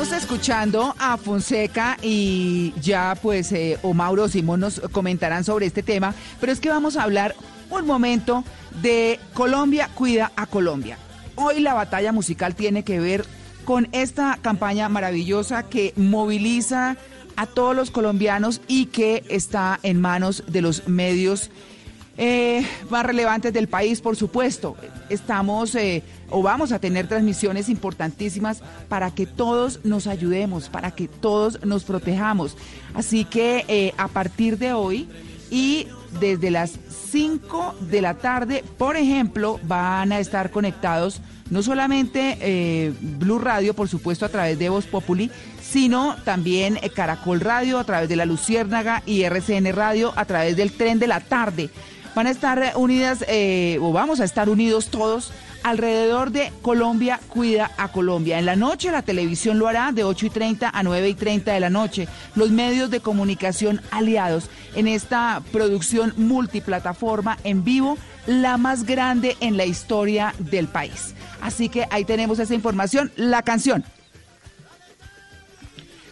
estamos 0.06 0.22
escuchando 0.22 0.94
a 1.00 1.16
Fonseca 1.16 1.96
y 2.00 2.72
ya 2.80 3.18
pues 3.20 3.50
eh, 3.50 3.76
o 3.82 3.92
Mauro 3.92 4.24
o 4.24 4.28
Simón 4.28 4.60
nos 4.60 4.78
comentarán 4.92 5.42
sobre 5.42 5.66
este 5.66 5.82
tema, 5.82 6.14
pero 6.38 6.52
es 6.52 6.60
que 6.60 6.68
vamos 6.68 6.96
a 6.96 7.02
hablar 7.02 7.34
un 7.70 7.86
momento 7.86 8.44
de 8.82 9.18
Colombia 9.34 9.90
cuida 9.96 10.30
a 10.36 10.46
Colombia. 10.46 10.96
Hoy 11.34 11.58
la 11.58 11.74
batalla 11.74 12.12
musical 12.12 12.54
tiene 12.54 12.84
que 12.84 13.00
ver 13.00 13.24
con 13.64 13.88
esta 13.90 14.38
campaña 14.42 14.88
maravillosa 14.88 15.64
que 15.64 15.92
moviliza 15.96 16.96
a 17.34 17.46
todos 17.46 17.74
los 17.74 17.90
colombianos 17.90 18.60
y 18.68 18.86
que 18.86 19.24
está 19.28 19.80
en 19.82 20.00
manos 20.00 20.44
de 20.46 20.62
los 20.62 20.86
medios 20.86 21.50
eh, 22.18 22.66
más 22.88 23.04
relevantes 23.04 23.52
del 23.52 23.68
país, 23.68 24.00
por 24.00 24.16
supuesto. 24.16 24.74
Estamos 25.10 25.74
eh, 25.74 26.02
o 26.30 26.42
vamos 26.42 26.72
a 26.72 26.78
tener 26.78 27.08
transmisiones 27.08 27.68
importantísimas 27.68 28.62
para 28.88 29.10
que 29.10 29.26
todos 29.26 29.80
nos 29.84 30.06
ayudemos, 30.06 30.70
para 30.70 30.92
que 30.92 31.08
todos 31.08 31.62
nos 31.64 31.84
protejamos. 31.84 32.56
Así 32.94 33.26
que 33.26 33.66
eh, 33.68 33.92
a 33.98 34.08
partir 34.08 34.56
de 34.56 34.72
hoy 34.72 35.08
y 35.50 35.88
desde 36.18 36.50
las 36.50 36.78
5 37.10 37.74
de 37.90 38.00
la 38.00 38.14
tarde, 38.14 38.64
por 38.78 38.96
ejemplo, 38.96 39.60
van 39.64 40.10
a 40.12 40.18
estar 40.18 40.50
conectados 40.50 41.20
no 41.50 41.62
solamente 41.62 42.92
Blue 43.00 43.38
Radio, 43.38 43.72
por 43.72 43.88
supuesto, 43.88 44.26
a 44.26 44.28
través 44.28 44.58
de 44.58 44.68
Voz 44.68 44.86
Populi, 44.86 45.30
sino 45.62 46.16
también 46.24 46.76
Caracol 46.92 47.38
Radio 47.38 47.78
a 47.78 47.84
través 47.84 48.08
de 48.08 48.16
la 48.16 48.26
Luciérnaga 48.26 49.04
y 49.06 49.22
RCN 49.22 49.72
Radio 49.72 50.12
a 50.16 50.24
través 50.24 50.56
del 50.56 50.72
tren 50.72 50.98
de 50.98 51.06
la 51.06 51.20
tarde. 51.20 51.70
Van 52.16 52.26
a 52.26 52.30
estar 52.30 52.72
unidas, 52.76 53.26
eh, 53.28 53.78
o 53.82 53.92
vamos 53.92 54.20
a 54.20 54.24
estar 54.24 54.48
unidos 54.48 54.88
todos 54.88 55.32
alrededor 55.62 56.30
de 56.30 56.50
Colombia 56.62 57.20
Cuida 57.28 57.70
a 57.76 57.92
Colombia. 57.92 58.38
En 58.38 58.46
la 58.46 58.56
noche 58.56 58.90
la 58.90 59.02
televisión 59.02 59.58
lo 59.58 59.68
hará 59.68 59.92
de 59.92 60.02
8 60.02 60.24
y 60.24 60.30
30 60.30 60.70
a 60.72 60.82
9 60.82 61.10
y 61.10 61.14
30 61.14 61.52
de 61.52 61.60
la 61.60 61.68
noche. 61.68 62.08
Los 62.34 62.50
medios 62.50 62.88
de 62.88 63.00
comunicación 63.00 63.82
aliados 63.90 64.48
en 64.74 64.88
esta 64.88 65.42
producción 65.52 66.14
multiplataforma 66.16 67.36
en 67.44 67.64
vivo, 67.64 67.98
la 68.26 68.56
más 68.56 68.86
grande 68.86 69.36
en 69.40 69.58
la 69.58 69.66
historia 69.66 70.34
del 70.38 70.68
país. 70.68 71.14
Así 71.42 71.68
que 71.68 71.86
ahí 71.90 72.06
tenemos 72.06 72.38
esa 72.38 72.54
información. 72.54 73.12
La 73.16 73.42
canción. 73.42 73.84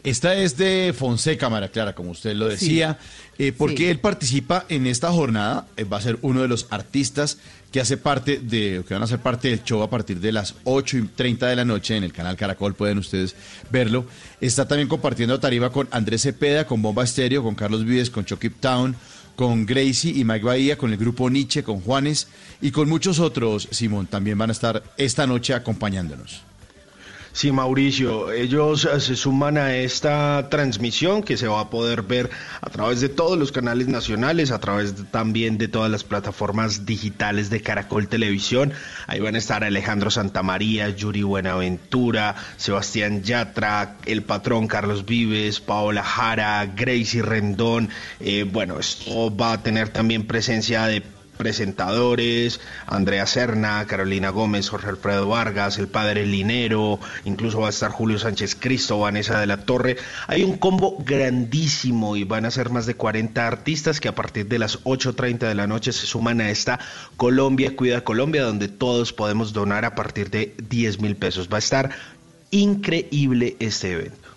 Esta 0.05 0.35
es 0.35 0.59
de 0.59 0.95
Fonseca, 0.95 1.49
Mara 1.49 1.71
Clara, 1.71 1.95
como 1.95 2.11
usted 2.11 2.35
lo 2.35 2.47
decía, 2.47 2.99
eh, 3.39 3.53
porque 3.57 3.79
Sí. 3.79 3.85
él 3.87 3.99
participa 3.99 4.65
en 4.69 4.87
esta 4.87 5.11
jornada, 5.13 5.67
eh, 5.77 5.85
va 5.85 5.97
a 5.99 6.01
ser 6.03 6.19
uno 6.23 6.43
de 6.43 6.49
los 6.49 6.67
artistas 6.71 7.39
que 7.73 7.81
hace 7.81 7.97
parte 7.97 8.39
de, 8.39 8.85
que 8.87 8.95
van 8.95 9.03
a 9.03 9.07
ser 9.09 9.19
parte 9.19 9.49
del 9.49 9.65
show 9.65 9.83
a 9.83 9.91
partir 9.91 10.21
de 10.21 10.31
las 10.31 10.55
8 10.63 10.99
y 10.99 11.03
30 11.09 11.49
de 11.49 11.57
la 11.57 11.65
noche 11.65 11.97
en 11.97 12.05
el 12.05 12.13
canal 12.13 12.37
Caracol, 12.37 12.75
pueden 12.75 12.99
ustedes 12.99 13.35
verlo. 13.71 14.07
Está 14.41 14.69
también 14.69 14.87
compartiendo 14.89 15.41
tarifa 15.41 15.71
con 15.71 15.89
Andrés 15.91 16.23
Cepeda, 16.23 16.67
con 16.67 16.83
Bomba 16.83 17.03
Estéreo, 17.03 17.43
con 17.43 17.57
Carlos 17.57 17.85
Vives, 17.85 18.11
con 18.11 18.25
Chucky 18.25 18.51
Town, 18.51 18.95
con 19.35 19.67
Gracie 19.67 20.13
y 20.15 20.23
Mike 20.25 20.45
Bahía, 20.45 20.79
con 20.79 20.93
el 20.93 20.99
grupo 20.99 21.29
Nietzsche, 21.29 21.65
con 21.65 21.81
Juanes 21.81 22.29
y 22.63 22.71
con 22.71 22.89
muchos 22.89 23.19
otros, 23.19 23.67
Simón, 23.73 24.07
también 24.07 24.39
van 24.39 24.51
a 24.51 24.53
estar 24.53 24.85
esta 24.97 25.27
noche 25.27 25.55
acompañándonos. 25.55 26.43
Sí, 27.37 27.51
Mauricio, 27.51 28.31
ellos 28.31 28.85
eh, 28.85 29.01
se 29.01 29.17
suman 29.17 29.59
a 29.59 29.75
esta 29.75 30.49
transmisión 30.51 31.25
que 31.25 31.37
se 31.37 31.49
va 31.49 31.63
a 31.63 31.69
poder 31.69 32.03
ver 32.03 32.31
a 32.61 32.71
través 32.71 33.01
de 33.01 33.09
todos 33.09 33.37
los 33.37 33.51
canales 33.51 33.89
nacionales, 33.89 34.53
a 34.53 34.61
través 34.61 34.97
de- 34.97 35.03
también 35.03 35.59
de 35.59 35.67
todas 35.67 35.91
las 35.91 36.05
plataformas 36.05 36.87
digitales 36.87 37.51
de 37.51 37.61
Caracol 37.61 38.07
Televisión. 38.07 38.73
Ahí 39.09 39.19
van 39.19 39.35
a 39.35 39.39
estar 39.39 39.65
Alejandro 39.65 40.13
Santamaría, 40.13 40.89
Yuri 40.91 41.25
Buenaventura, 41.25 42.37
Sebastián 42.57 43.25
Yatra, 43.25 43.97
el 44.07 44.23
patrón 44.23 44.69
Carlos 44.69 45.05
Vives, 45.05 45.59
Paola 45.59 46.05
Jara, 46.05 46.65
Gracie 46.67 47.21
Rendón. 47.23 47.89
Eh, 48.21 48.45
bueno, 48.49 48.79
esto 48.79 49.35
va 49.37 49.55
a 49.55 49.63
tener 49.65 49.89
también 49.89 50.29
presencia 50.29 50.87
de 50.87 51.03
presentadores, 51.35 52.61
Andrea 52.87 53.27
Serna, 53.27 53.87
Carolina 53.87 54.31
Gómez, 54.31 54.69
Jorge 54.69 54.89
Alfredo 54.89 55.29
Vargas, 55.29 55.79
el 55.79 55.89
padre 55.89 56.27
Linero, 56.27 56.99
incluso 57.25 57.61
va 57.61 57.67
a 57.67 57.71
estar 57.71 57.91
Julio 57.91 58.19
Sánchez 58.19 58.57
Cristo, 58.59 58.99
Vanessa 58.99 59.39
de 59.41 59.47
la 59.47 59.59
Torre. 59.59 59.97
Hay 60.27 60.43
un 60.43 60.57
combo 60.57 60.97
grandísimo 61.05 62.17
y 62.17 62.25
van 62.25 62.47
a 62.47 62.51
ser 62.51 62.71
más 62.71 62.87
de 62.87 62.95
40 62.95 63.47
artistas 63.47 64.01
que 64.01 64.09
a 64.09 64.15
partir 64.15 64.49
de 64.49 64.59
las 64.59 64.83
8.30 64.85 65.39
de 65.49 65.55
la 65.55 65.67
noche 65.67 65.93
se 65.93 66.07
suman 66.07 66.41
a 66.41 66.51
esta 66.51 66.79
Colombia 67.17 67.77
Cuida 67.77 68.03
Colombia, 68.03 68.45
donde 68.45 68.69
todos 68.69 69.13
podemos 69.13 69.53
donar 69.53 69.85
a 69.85 69.95
partir 69.95 70.31
de 70.31 70.55
10 70.69 71.01
mil 71.01 71.17
pesos. 71.17 71.49
Va 71.53 71.57
a 71.57 71.59
estar 71.59 71.91
increíble 72.51 73.57
este 73.59 73.93
evento. 73.93 74.29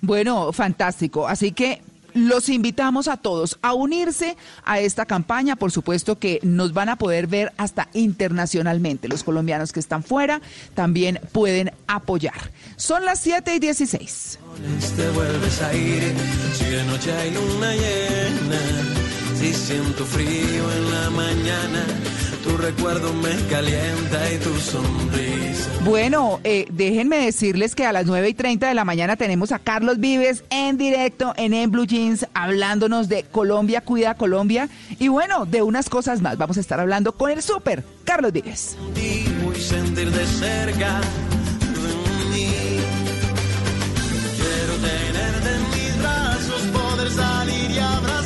Bueno, 0.00 0.52
fantástico. 0.52 1.28
Así 1.28 1.52
que 1.52 1.80
los 2.14 2.48
invitamos 2.48 3.08
a 3.08 3.16
todos 3.16 3.58
a 3.62 3.74
unirse 3.74 4.36
a 4.64 4.80
esta 4.80 5.06
campaña. 5.06 5.56
Por 5.56 5.72
supuesto 5.72 6.18
que 6.18 6.40
nos 6.42 6.72
van 6.72 6.88
a 6.88 6.96
poder 6.96 7.26
ver 7.26 7.52
hasta 7.56 7.88
internacionalmente. 7.94 9.08
Los 9.08 9.24
colombianos 9.24 9.72
que 9.72 9.80
están 9.80 10.02
fuera 10.02 10.40
también 10.74 11.20
pueden 11.32 11.72
apoyar. 11.86 12.52
Son 12.76 13.04
las 13.04 13.20
7 13.20 13.54
y 13.54 13.58
16. 13.58 14.38
te 14.96 15.10
vuelves 15.10 15.62
a 15.62 15.74
ir 15.74 16.14
si 16.54 16.64
de 16.64 16.84
noche 16.84 17.12
hay 17.12 17.30
luna 17.30 17.72
llena 17.74 19.11
si 19.42 19.52
siento 19.54 20.04
frío 20.06 20.72
en 20.72 20.90
la 20.92 21.10
mañana. 21.10 21.84
Tu 22.44 22.56
recuerdo 22.56 23.12
me 23.14 23.34
calienta 23.48 24.32
y 24.32 24.38
tu 24.38 24.54
sonrisa. 24.54 25.70
Bueno, 25.84 26.40
eh, 26.44 26.66
déjenme 26.70 27.24
decirles 27.24 27.74
que 27.74 27.84
a 27.84 27.92
las 27.92 28.06
9 28.06 28.28
y 28.28 28.34
30 28.34 28.68
de 28.68 28.74
la 28.74 28.84
mañana 28.84 29.16
tenemos 29.16 29.50
a 29.50 29.58
Carlos 29.58 29.98
Vives 29.98 30.44
en 30.50 30.76
directo 30.76 31.34
en 31.36 31.54
En 31.54 31.72
Blue 31.72 31.86
Jeans 31.86 32.26
hablándonos 32.34 33.08
de 33.08 33.24
Colombia 33.24 33.80
Cuida 33.80 34.10
a 34.10 34.14
Colombia. 34.14 34.68
Y 35.00 35.08
bueno, 35.08 35.44
de 35.44 35.62
unas 35.62 35.88
cosas 35.88 36.20
más. 36.20 36.38
Vamos 36.38 36.56
a 36.56 36.60
estar 36.60 36.78
hablando 36.78 37.12
con 37.12 37.30
el 37.30 37.42
súper 37.42 37.84
Carlos 38.04 38.32
Vives. 38.32 38.76
y 38.96 39.60
sentir 39.60 40.10
de 40.10 40.26
cerca 40.26 41.00
de 41.00 42.24
mí. 42.30 42.48
Quiero 44.36 44.74
tenerte 44.76 45.54
en 45.56 45.70
mis 45.70 45.98
brazos 45.98 46.62
poder 46.72 47.10
salir 47.10 47.70
y 47.70 47.78
abrazarte 47.78 48.21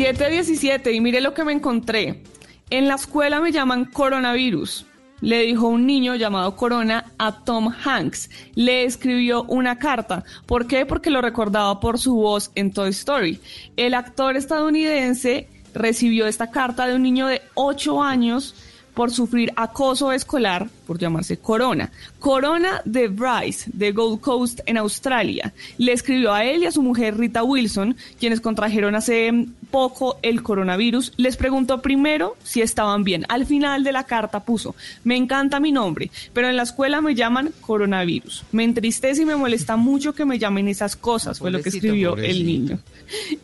717 0.00 0.94
y 0.94 1.00
mire 1.02 1.20
lo 1.20 1.34
que 1.34 1.44
me 1.44 1.52
encontré. 1.52 2.22
En 2.70 2.88
la 2.88 2.94
escuela 2.94 3.38
me 3.38 3.52
llaman 3.52 3.84
coronavirus. 3.84 4.86
Le 5.20 5.42
dijo 5.42 5.68
un 5.68 5.84
niño 5.84 6.14
llamado 6.14 6.56
Corona 6.56 7.04
a 7.18 7.44
Tom 7.44 7.70
Hanks. 7.84 8.30
Le 8.54 8.84
escribió 8.84 9.42
una 9.42 9.78
carta. 9.78 10.24
¿Por 10.46 10.66
qué? 10.66 10.86
Porque 10.86 11.10
lo 11.10 11.20
recordaba 11.20 11.80
por 11.80 11.98
su 11.98 12.14
voz 12.14 12.50
en 12.54 12.72
Toy 12.72 12.88
Story. 12.88 13.40
El 13.76 13.92
actor 13.92 14.38
estadounidense 14.38 15.48
recibió 15.74 16.26
esta 16.26 16.50
carta 16.50 16.86
de 16.86 16.94
un 16.94 17.02
niño 17.02 17.26
de 17.26 17.42
8 17.52 18.02
años 18.02 18.54
por 19.00 19.12
sufrir 19.12 19.50
acoso 19.56 20.12
escolar 20.12 20.68
por 20.86 20.98
llamarse 20.98 21.38
Corona. 21.38 21.90
Corona 22.18 22.82
de 22.84 23.08
Bryce, 23.08 23.70
de 23.72 23.92
Gold 23.92 24.20
Coast 24.20 24.60
en 24.66 24.76
Australia, 24.76 25.54
le 25.78 25.94
escribió 25.94 26.34
a 26.34 26.44
él 26.44 26.64
y 26.64 26.66
a 26.66 26.70
su 26.70 26.82
mujer 26.82 27.16
Rita 27.16 27.42
Wilson, 27.42 27.96
quienes 28.18 28.42
contrajeron 28.42 28.94
hace 28.94 29.46
poco 29.70 30.18
el 30.20 30.42
coronavirus. 30.42 31.14
Les 31.16 31.38
preguntó 31.38 31.80
primero 31.80 32.36
si 32.42 32.60
estaban 32.60 33.02
bien. 33.02 33.24
Al 33.30 33.46
final 33.46 33.84
de 33.84 33.92
la 33.92 34.04
carta 34.04 34.40
puso, 34.40 34.74
me 35.02 35.16
encanta 35.16 35.60
mi 35.60 35.72
nombre, 35.72 36.10
pero 36.34 36.50
en 36.50 36.58
la 36.58 36.64
escuela 36.64 37.00
me 37.00 37.14
llaman 37.14 37.54
coronavirus. 37.62 38.44
Me 38.52 38.64
entristece 38.64 39.22
y 39.22 39.24
me 39.24 39.34
molesta 39.34 39.76
mucho 39.78 40.12
que 40.12 40.26
me 40.26 40.38
llamen 40.38 40.68
esas 40.68 40.94
cosas, 40.94 41.38
fue 41.38 41.50
lo 41.50 41.62
que 41.62 41.70
Pobrecito, 41.70 41.86
escribió 41.86 42.16
el 42.18 42.44
niño. 42.44 42.78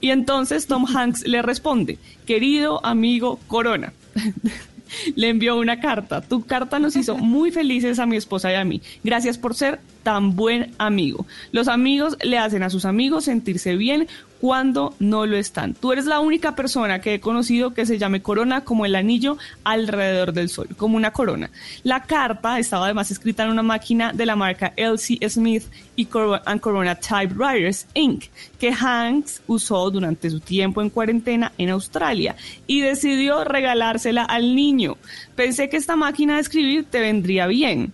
Y 0.02 0.10
entonces 0.10 0.66
Tom 0.66 0.84
Hanks 0.84 1.26
le 1.26 1.40
responde, 1.40 1.98
querido 2.26 2.84
amigo 2.84 3.40
Corona. 3.46 3.94
Le 5.14 5.28
envió 5.28 5.56
una 5.56 5.80
carta. 5.80 6.20
Tu 6.20 6.44
carta 6.44 6.78
nos 6.78 6.96
hizo 6.96 7.16
muy 7.16 7.50
felices 7.50 7.98
a 7.98 8.06
mi 8.06 8.16
esposa 8.16 8.52
y 8.52 8.54
a 8.54 8.64
mí. 8.64 8.82
Gracias 9.04 9.38
por 9.38 9.54
ser 9.54 9.80
tan 10.06 10.36
buen 10.36 10.72
amigo. 10.78 11.26
Los 11.50 11.66
amigos 11.66 12.16
le 12.22 12.38
hacen 12.38 12.62
a 12.62 12.70
sus 12.70 12.84
amigos 12.84 13.24
sentirse 13.24 13.74
bien 13.74 14.06
cuando 14.40 14.94
no 15.00 15.26
lo 15.26 15.36
están. 15.36 15.74
Tú 15.74 15.90
eres 15.90 16.06
la 16.06 16.20
única 16.20 16.54
persona 16.54 17.00
que 17.00 17.14
he 17.14 17.20
conocido 17.20 17.74
que 17.74 17.86
se 17.86 17.98
llame 17.98 18.22
corona 18.22 18.60
como 18.60 18.86
el 18.86 18.94
anillo 18.94 19.36
alrededor 19.64 20.32
del 20.32 20.48
sol, 20.48 20.68
como 20.76 20.96
una 20.96 21.10
corona. 21.10 21.50
La 21.82 22.04
carta 22.04 22.60
estaba 22.60 22.84
además 22.84 23.10
escrita 23.10 23.42
en 23.42 23.50
una 23.50 23.64
máquina 23.64 24.12
de 24.12 24.26
la 24.26 24.36
marca 24.36 24.72
LC 24.76 25.28
Smith 25.28 25.64
y 25.96 26.04
Corona 26.04 26.94
Typewriters 26.94 27.88
Inc., 27.94 28.26
que 28.60 28.72
Hanks 28.72 29.42
usó 29.48 29.90
durante 29.90 30.30
su 30.30 30.38
tiempo 30.38 30.82
en 30.82 30.90
cuarentena 30.90 31.50
en 31.58 31.70
Australia 31.70 32.36
y 32.68 32.80
decidió 32.80 33.42
regalársela 33.42 34.22
al 34.22 34.54
niño. 34.54 34.98
Pensé 35.34 35.68
que 35.68 35.78
esta 35.78 35.96
máquina 35.96 36.36
de 36.36 36.42
escribir 36.42 36.84
te 36.84 37.00
vendría 37.00 37.48
bien. 37.48 37.92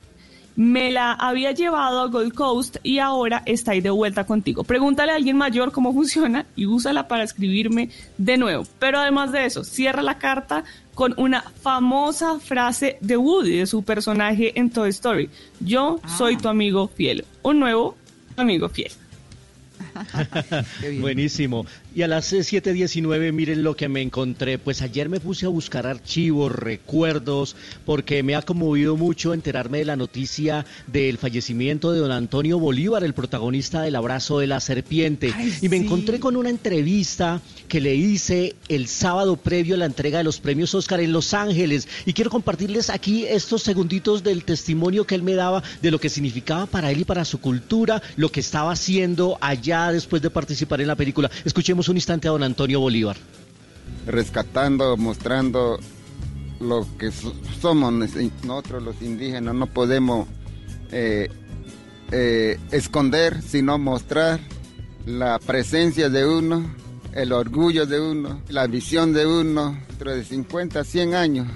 Me 0.54 0.90
la 0.90 1.12
había 1.12 1.52
llevado 1.52 2.00
a 2.00 2.08
Gold 2.08 2.34
Coast 2.34 2.76
y 2.82 2.98
ahora 2.98 3.42
está 3.46 3.72
ahí 3.72 3.80
de 3.80 3.90
vuelta 3.90 4.24
contigo. 4.24 4.64
Pregúntale 4.64 5.12
a 5.12 5.16
alguien 5.16 5.36
mayor 5.36 5.72
cómo 5.72 5.92
funciona 5.92 6.46
y 6.56 6.66
úsala 6.66 7.08
para 7.08 7.24
escribirme 7.24 7.90
de 8.18 8.36
nuevo. 8.36 8.64
Pero 8.78 8.98
además 8.98 9.32
de 9.32 9.46
eso, 9.46 9.64
cierra 9.64 10.02
la 10.02 10.18
carta 10.18 10.64
con 10.94 11.14
una 11.16 11.42
famosa 11.42 12.38
frase 12.38 12.98
de 13.00 13.16
Woody, 13.16 13.58
de 13.58 13.66
su 13.66 13.82
personaje 13.82 14.58
en 14.58 14.70
Toy 14.70 14.90
Story. 14.90 15.30
Yo 15.60 16.00
soy 16.18 16.36
tu 16.36 16.48
amigo 16.48 16.88
fiel. 16.88 17.24
Un 17.42 17.60
nuevo 17.60 17.96
amigo 18.36 18.68
fiel. 18.68 18.92
Buenísimo. 21.00 21.66
Y 21.94 22.00
a 22.00 22.08
las 22.08 22.32
eh, 22.32 22.38
7:19, 22.38 23.32
miren 23.32 23.62
lo 23.62 23.76
que 23.76 23.86
me 23.86 24.00
encontré. 24.00 24.58
Pues 24.58 24.80
ayer 24.80 25.10
me 25.10 25.20
puse 25.20 25.44
a 25.44 25.50
buscar 25.50 25.86
archivos, 25.86 26.50
recuerdos, 26.50 27.54
porque 27.84 28.22
me 28.22 28.34
ha 28.34 28.40
conmovido 28.40 28.96
mucho 28.96 29.34
enterarme 29.34 29.78
de 29.78 29.84
la 29.84 29.96
noticia 29.96 30.64
del 30.86 31.18
fallecimiento 31.18 31.92
de 31.92 32.00
don 32.00 32.10
Antonio 32.10 32.58
Bolívar, 32.58 33.04
el 33.04 33.12
protagonista 33.12 33.82
del 33.82 33.96
abrazo 33.96 34.38
de 34.38 34.46
la 34.46 34.60
serpiente. 34.60 35.34
y 35.60 35.68
me 35.68 35.76
encontré 35.76 36.18
con 36.18 36.36
una 36.36 36.48
entrevista 36.48 37.42
que 37.68 37.82
le 37.82 37.94
hice 37.94 38.56
el 38.68 38.88
sábado 38.88 39.36
previo 39.36 39.74
a 39.74 39.78
la 39.78 39.86
entrega 39.86 40.16
de 40.16 40.24
los 40.24 40.40
premios 40.40 40.74
Oscar 40.74 41.00
en 41.00 41.12
Los 41.12 41.34
Ángeles. 41.34 41.88
Y 42.06 42.14
quiero 42.14 42.30
compartirles 42.30 42.88
aquí 42.88 43.26
estos 43.26 43.62
segunditos 43.62 44.22
del 44.22 44.44
testimonio 44.44 45.06
que 45.06 45.14
él 45.14 45.22
me 45.22 45.34
daba 45.34 45.62
de 45.82 45.90
lo 45.90 46.00
que 46.00 46.08
significaba 46.08 46.64
para 46.64 46.90
él 46.90 47.00
y 47.00 47.04
para 47.04 47.26
su 47.26 47.38
cultura, 47.38 48.02
lo 48.16 48.30
que 48.30 48.40
estaba 48.40 48.72
haciendo 48.72 49.36
allá 49.42 49.92
después 49.92 50.22
de 50.22 50.30
participar 50.30 50.80
en 50.80 50.86
la 50.86 50.96
película. 50.96 51.30
Escuchemos 51.44 51.81
un 51.88 51.96
instante 51.96 52.28
a 52.28 52.30
don 52.32 52.42
Antonio 52.42 52.80
Bolívar. 52.80 53.16
rescatando, 54.06 54.96
mostrando 54.96 55.78
lo 56.60 56.86
que 56.98 57.10
so- 57.12 57.34
somos 57.60 57.92
nosotros 57.92 58.82
los 58.82 59.00
indígenas. 59.02 59.54
No 59.54 59.66
podemos 59.66 60.26
eh, 60.90 61.28
eh, 62.10 62.58
esconder, 62.70 63.40
sino 63.42 63.78
mostrar 63.78 64.40
la 65.06 65.38
presencia 65.38 66.08
de 66.08 66.26
uno, 66.26 66.64
el 67.12 67.32
orgullo 67.32 67.86
de 67.86 68.00
uno, 68.00 68.40
la 68.48 68.66
visión 68.66 69.12
de 69.12 69.26
uno, 69.26 69.78
de 70.16 70.24
50, 70.24 70.84
100 70.84 71.14
años. 71.14 71.48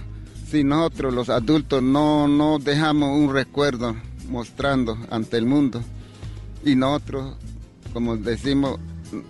Si 0.51 0.63
nosotros 0.63 1.13
los 1.13 1.29
adultos 1.29 1.83
no, 1.83 2.29
no 2.29 2.59
dejamos 2.59 3.19
un 3.19 3.33
recuerdo 3.33 3.97
mostrando 4.29 4.97
ante 5.11 5.37
el 5.37 5.47
mundo 5.47 5.83
y 6.65 6.75
nosotros, 6.77 7.37
como 7.93 8.17
decimos, 8.17 8.79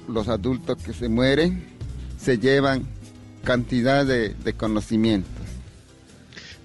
los 0.08 0.28
adultos 0.28 0.76
que 0.82 0.92
se 0.92 1.08
mueren, 1.08 1.64
se 2.18 2.38
llevan 2.38 2.86
cantidad 3.44 4.04
de, 4.04 4.34
de 4.34 4.52
conocimiento. 4.52 5.28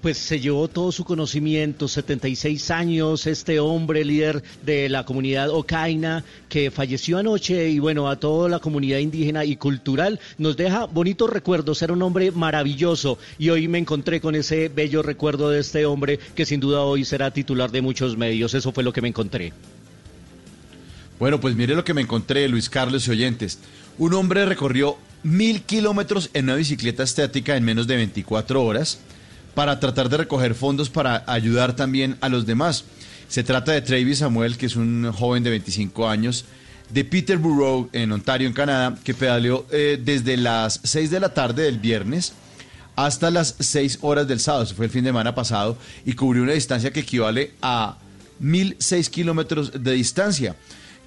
Pues 0.02 0.18
se 0.18 0.40
llevó 0.40 0.66
todo 0.66 0.90
su 0.90 1.04
conocimiento, 1.04 1.86
76 1.86 2.72
años, 2.72 3.28
este 3.28 3.60
hombre 3.60 4.04
líder 4.04 4.42
de 4.66 4.88
la 4.88 5.04
comunidad 5.04 5.50
Ocaina, 5.50 6.24
que 6.48 6.72
falleció 6.72 7.18
anoche 7.18 7.68
y 7.68 7.78
bueno, 7.78 8.08
a 8.08 8.18
toda 8.18 8.48
la 8.48 8.58
comunidad 8.58 8.98
indígena 8.98 9.44
y 9.44 9.54
cultural, 9.54 10.18
nos 10.38 10.56
deja 10.56 10.86
bonitos 10.86 11.30
recuerdos, 11.30 11.82
era 11.82 11.92
un 11.92 12.02
hombre 12.02 12.32
maravilloso 12.32 13.16
y 13.38 13.50
hoy 13.50 13.68
me 13.68 13.78
encontré 13.78 14.20
con 14.20 14.34
ese 14.34 14.68
bello 14.68 15.04
recuerdo 15.04 15.50
de 15.50 15.60
este 15.60 15.86
hombre 15.86 16.18
que 16.34 16.46
sin 16.46 16.58
duda 16.58 16.80
hoy 16.80 17.04
será 17.04 17.30
titular 17.30 17.70
de 17.70 17.82
muchos 17.82 18.16
medios, 18.16 18.54
eso 18.54 18.72
fue 18.72 18.82
lo 18.82 18.92
que 18.92 19.02
me 19.02 19.08
encontré. 19.08 19.52
Bueno, 21.22 21.38
pues 21.38 21.54
mire 21.54 21.76
lo 21.76 21.84
que 21.84 21.94
me 21.94 22.00
encontré, 22.00 22.48
Luis 22.48 22.68
Carlos 22.68 23.06
y 23.06 23.12
oyentes. 23.12 23.60
Un 23.96 24.12
hombre 24.14 24.44
recorrió 24.44 24.98
mil 25.22 25.62
kilómetros 25.62 26.30
en 26.34 26.46
una 26.46 26.56
bicicleta 26.56 27.04
estática 27.04 27.56
en 27.56 27.62
menos 27.62 27.86
de 27.86 27.94
24 27.94 28.60
horas 28.60 28.98
para 29.54 29.78
tratar 29.78 30.08
de 30.08 30.16
recoger 30.16 30.56
fondos 30.56 30.90
para 30.90 31.22
ayudar 31.28 31.76
también 31.76 32.16
a 32.22 32.28
los 32.28 32.44
demás. 32.44 32.86
Se 33.28 33.44
trata 33.44 33.70
de 33.70 33.82
Travis 33.82 34.18
Samuel, 34.18 34.56
que 34.56 34.66
es 34.66 34.74
un 34.74 35.12
joven 35.12 35.44
de 35.44 35.50
25 35.50 36.08
años, 36.08 36.44
de 36.90 37.04
Peterborough, 37.04 37.88
en 37.92 38.10
Ontario, 38.10 38.48
en 38.48 38.52
Canadá, 38.52 38.98
que 39.04 39.14
pedaleó 39.14 39.64
eh, 39.70 40.02
desde 40.04 40.36
las 40.36 40.80
6 40.82 41.08
de 41.12 41.20
la 41.20 41.32
tarde 41.32 41.62
del 41.62 41.78
viernes 41.78 42.32
hasta 42.96 43.30
las 43.30 43.54
6 43.60 44.00
horas 44.00 44.26
del 44.26 44.40
sábado, 44.40 44.64
eso 44.64 44.74
fue 44.74 44.86
el 44.86 44.90
fin 44.90 45.04
de 45.04 45.10
semana 45.10 45.36
pasado, 45.36 45.78
y 46.04 46.14
cubrió 46.14 46.42
una 46.42 46.54
distancia 46.54 46.92
que 46.92 46.98
equivale 46.98 47.52
a 47.62 47.96
1.006 48.42 49.08
kilómetros 49.08 49.84
de 49.84 49.92
distancia. 49.92 50.56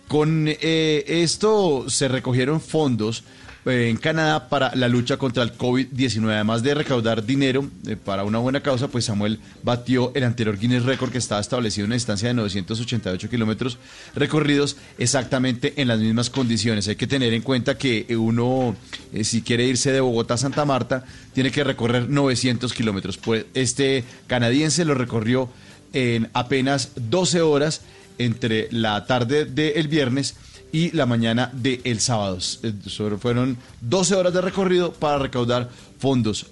Con 0.08 0.48
eh, 0.48 1.04
esto 1.08 1.86
se 1.90 2.08
recogieron 2.08 2.62
fondos 2.62 3.24
eh, 3.66 3.90
en 3.90 3.98
Canadá 3.98 4.50
para 4.50 4.76
la 4.76 4.88
lucha 4.88 5.18
contra 5.18 5.42
el 5.42 5.58
COVID-19. 5.58 6.30
Además 6.32 6.62
de 6.62 6.76
recaudar 6.76 7.26
dinero 7.26 7.68
eh, 7.88 7.96
para 7.96 8.24
una 8.24 8.38
buena 8.38 8.62
causa, 8.62 8.88
pues 8.88 9.06
Samuel 9.06 9.40
batió 9.64 10.12
el 10.14 10.24
anterior 10.24 10.60
Guinness 10.60 10.84
Record 10.86 11.12
que 11.12 11.18
estaba 11.18 11.42
establecido 11.42 11.86
en 11.86 11.90
una 11.90 11.96
distancia 11.96 12.28
de 12.28 12.36
988 12.36 13.30
kilómetros 13.32 13.80
recorridos 14.14 14.78
exactamente 15.00 15.74
en 15.78 15.88
las 15.88 15.98
mismas 16.00 16.30
condiciones. 16.30 16.88
Hay 16.88 16.98
que 16.98 17.08
tener 17.08 17.34
en 17.34 17.42
cuenta 17.42 17.76
que 17.76 18.06
uno, 18.16 18.76
si 19.24 19.42
quiere 19.42 19.66
irse 19.66 19.92
de 19.92 20.02
Bogotá 20.02 20.36
a 20.36 20.38
Santa 20.38 20.66
Marta, 20.66 21.04
tiene 21.34 21.52
que 21.52 21.64
recorrer 21.64 22.08
900 22.08 22.72
kilómetros. 22.74 23.18
Pues 23.18 23.48
este 23.56 24.04
canadiense 24.28 24.86
lo 24.86 24.94
recorrió 24.94 25.50
en 25.94 26.30
apenas 26.34 26.92
12 26.96 27.42
horas 27.42 27.82
entre 28.18 28.68
la 28.72 29.06
tarde 29.06 29.46
del 29.46 29.88
viernes 29.88 30.36
y 30.72 30.92
la 30.92 31.06
mañana 31.06 31.50
del 31.54 32.00
sábado. 32.00 32.38
Eh, 32.64 32.74
Fueron 33.20 33.58
12 33.82 34.16
horas 34.16 34.34
de 34.34 34.42
recorrido 34.42 34.94
para 34.94 35.20
recaudar 35.20 35.70
fondos. 36.00 36.48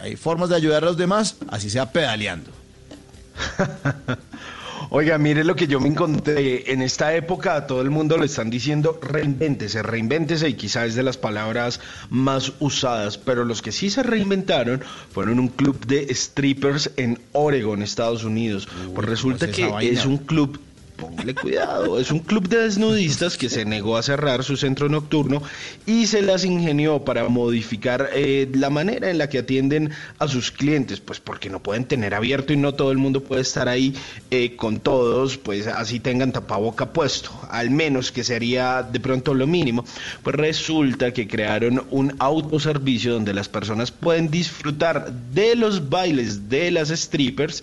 Hay 0.00 0.16
formas 0.16 0.48
de 0.48 0.56
ayudar 0.56 0.82
a 0.82 0.86
los 0.86 0.96
demás, 0.96 1.36
así 1.48 1.70
sea 1.70 1.92
pedaleando. 1.92 2.50
Oiga, 4.92 5.18
mire 5.18 5.44
lo 5.44 5.54
que 5.54 5.68
yo 5.68 5.78
me 5.78 5.88
encontré. 5.88 6.72
En 6.72 6.82
esta 6.82 7.14
época 7.14 7.54
a 7.54 7.66
todo 7.68 7.80
el 7.80 7.90
mundo 7.90 8.18
le 8.18 8.26
están 8.26 8.50
diciendo 8.50 8.98
reinvéntese, 9.00 9.84
reinvéntese 9.84 10.48
y 10.48 10.54
quizás 10.54 10.88
es 10.88 10.94
de 10.96 11.04
las 11.04 11.16
palabras 11.16 11.80
más 12.08 12.52
usadas, 12.58 13.16
pero 13.16 13.44
los 13.44 13.62
que 13.62 13.70
sí 13.70 13.88
se 13.88 14.02
reinventaron 14.02 14.82
fueron 15.12 15.38
un 15.38 15.46
club 15.46 15.86
de 15.86 16.12
strippers 16.12 16.90
en 16.96 17.20
Oregon, 17.32 17.82
Estados 17.82 18.24
Unidos. 18.24 18.66
pues 18.92 19.06
resulta 19.06 19.46
es 19.46 19.54
que 19.54 19.66
vaina? 19.66 19.96
es 19.96 20.06
un 20.06 20.18
club 20.18 20.58
Póngale 21.00 21.34
cuidado, 21.34 21.98
es 21.98 22.10
un 22.10 22.18
club 22.18 22.46
de 22.48 22.58
desnudistas 22.58 23.38
que 23.38 23.48
se 23.48 23.64
negó 23.64 23.96
a 23.96 24.02
cerrar 24.02 24.44
su 24.44 24.58
centro 24.58 24.90
nocturno 24.90 25.42
y 25.86 26.06
se 26.06 26.20
las 26.20 26.44
ingenió 26.44 27.04
para 27.06 27.26
modificar 27.28 28.10
eh, 28.12 28.50
la 28.52 28.68
manera 28.68 29.10
en 29.10 29.16
la 29.16 29.28
que 29.30 29.38
atienden 29.38 29.92
a 30.18 30.28
sus 30.28 30.50
clientes, 30.50 31.00
pues 31.00 31.18
porque 31.18 31.48
no 31.48 31.60
pueden 31.60 31.86
tener 31.86 32.14
abierto 32.14 32.52
y 32.52 32.58
no 32.58 32.74
todo 32.74 32.92
el 32.92 32.98
mundo 32.98 33.22
puede 33.22 33.40
estar 33.40 33.68
ahí 33.68 33.94
eh, 34.30 34.56
con 34.56 34.80
todos, 34.80 35.38
pues 35.38 35.66
así 35.66 36.00
tengan 36.00 36.32
tapaboca 36.32 36.92
puesto, 36.92 37.30
al 37.50 37.70
menos 37.70 38.12
que 38.12 38.22
sería 38.22 38.82
de 38.82 39.00
pronto 39.00 39.32
lo 39.32 39.46
mínimo. 39.46 39.86
Pues 40.22 40.36
resulta 40.36 41.14
que 41.14 41.26
crearon 41.26 41.84
un 41.90 42.14
autoservicio 42.18 43.14
donde 43.14 43.32
las 43.32 43.48
personas 43.48 43.90
pueden 43.90 44.30
disfrutar 44.30 45.10
de 45.32 45.56
los 45.56 45.88
bailes 45.88 46.48
de 46.50 46.70
las 46.70 46.90
strippers 46.90 47.62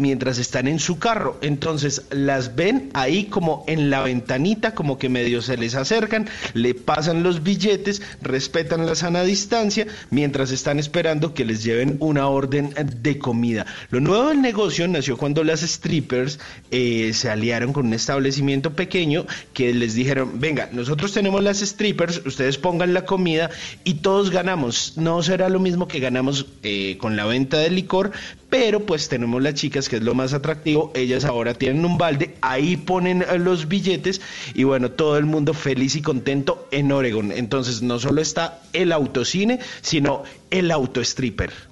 mientras 0.00 0.38
están 0.38 0.66
en 0.66 0.80
su 0.80 0.98
carro. 0.98 1.38
Entonces 1.42 2.02
las 2.10 2.56
ven 2.56 2.90
ahí 2.94 3.26
como 3.26 3.64
en 3.68 3.90
la 3.90 4.02
ventanita, 4.02 4.74
como 4.74 4.98
que 4.98 5.08
medio 5.08 5.42
se 5.42 5.56
les 5.56 5.74
acercan, 5.74 6.28
le 6.54 6.74
pasan 6.74 7.22
los 7.22 7.42
billetes, 7.42 8.02
respetan 8.22 8.86
la 8.86 8.94
sana 8.94 9.22
distancia, 9.22 9.86
mientras 10.10 10.50
están 10.50 10.78
esperando 10.78 11.34
que 11.34 11.44
les 11.44 11.62
lleven 11.62 11.96
una 12.00 12.26
orden 12.28 12.74
de 13.02 13.18
comida. 13.18 13.66
Lo 13.90 14.00
nuevo 14.00 14.28
del 14.28 14.40
negocio 14.40 14.88
nació 14.88 15.16
cuando 15.16 15.44
las 15.44 15.60
strippers 15.60 16.40
eh, 16.70 17.12
se 17.12 17.30
aliaron 17.30 17.72
con 17.72 17.86
un 17.86 17.94
establecimiento 17.94 18.74
pequeño 18.74 19.26
que 19.52 19.74
les 19.74 19.94
dijeron, 19.94 20.40
venga, 20.40 20.70
nosotros 20.72 21.12
tenemos 21.12 21.42
las 21.42 21.58
strippers, 21.58 22.22
ustedes 22.24 22.56
pongan 22.56 22.94
la 22.94 23.04
comida 23.04 23.50
y 23.84 23.94
todos 23.94 24.30
ganamos. 24.30 24.94
No 24.96 25.22
será 25.22 25.48
lo 25.50 25.60
mismo 25.60 25.88
que 25.88 26.00
ganamos 26.00 26.46
eh, 26.62 26.96
con 26.98 27.16
la 27.16 27.26
venta 27.26 27.58
de 27.58 27.70
licor, 27.70 28.12
pero 28.50 28.84
pues 28.84 29.08
tenemos 29.08 29.40
las 29.40 29.54
chicas 29.54 29.88
que 29.88 29.96
es 29.96 30.02
lo 30.02 30.14
más 30.14 30.34
atractivo, 30.34 30.92
ellas 30.94 31.24
ahora 31.24 31.54
tienen 31.54 31.84
un 31.84 31.96
balde, 31.96 32.36
ahí 32.42 32.76
ponen 32.76 33.22
eh, 33.22 33.38
los 33.38 33.68
billetes 33.68 34.20
y 34.54 34.64
bueno, 34.64 34.90
todo 34.90 35.16
el 35.16 35.24
mundo 35.24 35.54
feliz 35.54 35.94
y 35.96 36.02
contento 36.02 36.68
en 36.72 36.92
Oregon. 36.92 37.32
Entonces 37.32 37.80
no 37.80 37.98
solo 37.98 38.20
está 38.20 38.60
el 38.72 38.92
autocine, 38.92 39.60
sino 39.80 40.24
el 40.50 40.70
autostripper. 40.70 41.70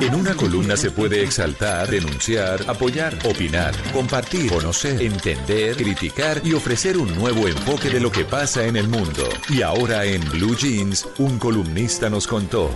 En 0.00 0.14
una 0.16 0.34
columna 0.34 0.76
se 0.76 0.90
puede 0.90 1.22
exaltar, 1.22 1.88
denunciar, 1.88 2.60
apoyar, 2.66 3.16
opinar, 3.24 3.72
compartir, 3.92 4.50
conocer, 4.50 5.00
entender, 5.00 5.76
criticar 5.76 6.42
y 6.44 6.54
ofrecer 6.54 6.98
un 6.98 7.14
nuevo 7.14 7.46
enfoque 7.46 7.88
de 7.88 8.00
lo 8.00 8.10
que 8.10 8.24
pasa 8.24 8.66
en 8.66 8.76
el 8.76 8.88
mundo. 8.88 9.28
Y 9.48 9.62
ahora 9.62 10.04
en 10.04 10.28
Blue 10.28 10.56
Jeans, 10.56 11.08
un 11.18 11.38
columnista 11.38 12.10
nos 12.10 12.26
contó. 12.26 12.68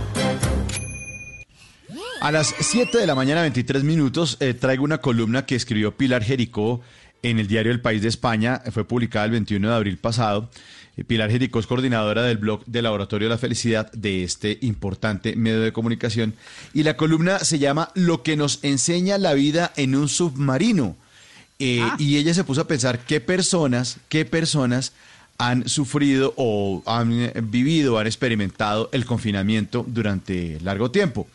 A 2.21 2.31
las 2.31 2.55
7 2.59 2.97
de 2.97 3.05
la 3.07 3.15
mañana, 3.15 3.41
23 3.41 3.83
minutos, 3.83 4.37
eh, 4.39 4.53
traigo 4.53 4.83
una 4.83 4.99
columna 4.99 5.45
que 5.45 5.55
escribió 5.55 5.95
Pilar 5.95 6.23
Jericó 6.23 6.81
en 7.21 7.39
el 7.39 7.47
diario 7.47 7.71
El 7.71 7.81
País 7.81 8.01
de 8.01 8.07
España. 8.07 8.61
Fue 8.71 8.83
publicada 8.85 9.25
el 9.25 9.31
21 9.31 9.69
de 9.69 9.75
abril 9.75 9.97
pasado. 9.97 10.49
Eh, 10.97 11.03
Pilar 11.03 11.29
Jericó 11.29 11.59
es 11.59 11.67
coordinadora 11.67 12.23
del 12.23 12.37
blog 12.37 12.65
de 12.65 12.81
Laboratorio 12.81 13.27
de 13.27 13.35
la 13.35 13.37
Felicidad 13.37 13.91
de 13.91 14.23
este 14.23 14.57
importante 14.61 15.35
medio 15.35 15.61
de 15.61 15.73
comunicación. 15.73 16.33
Y 16.73 16.83
la 16.83 16.97
columna 16.97 17.39
se 17.39 17.59
llama 17.59 17.91
Lo 17.93 18.23
que 18.23 18.37
nos 18.37 18.59
enseña 18.63 19.17
la 19.17 19.33
vida 19.33 19.71
en 19.75 19.95
un 19.95 20.09
submarino. 20.09 20.95
Eh, 21.59 21.87
Y 21.99 22.17
ella 22.17 22.33
se 22.33 22.43
puso 22.43 22.61
a 22.61 22.67
pensar 22.67 22.99
qué 22.99 23.21
personas, 23.21 23.97
qué 24.09 24.25
personas 24.25 24.93
han 25.37 25.67
sufrido 25.67 26.33
o 26.37 26.81
han 26.85 27.31
vivido, 27.43 27.99
han 27.99 28.07
experimentado 28.07 28.89
el 28.93 29.05
confinamiento 29.05 29.85
durante 29.87 30.59
largo 30.61 30.91
tiempo. 30.91 31.27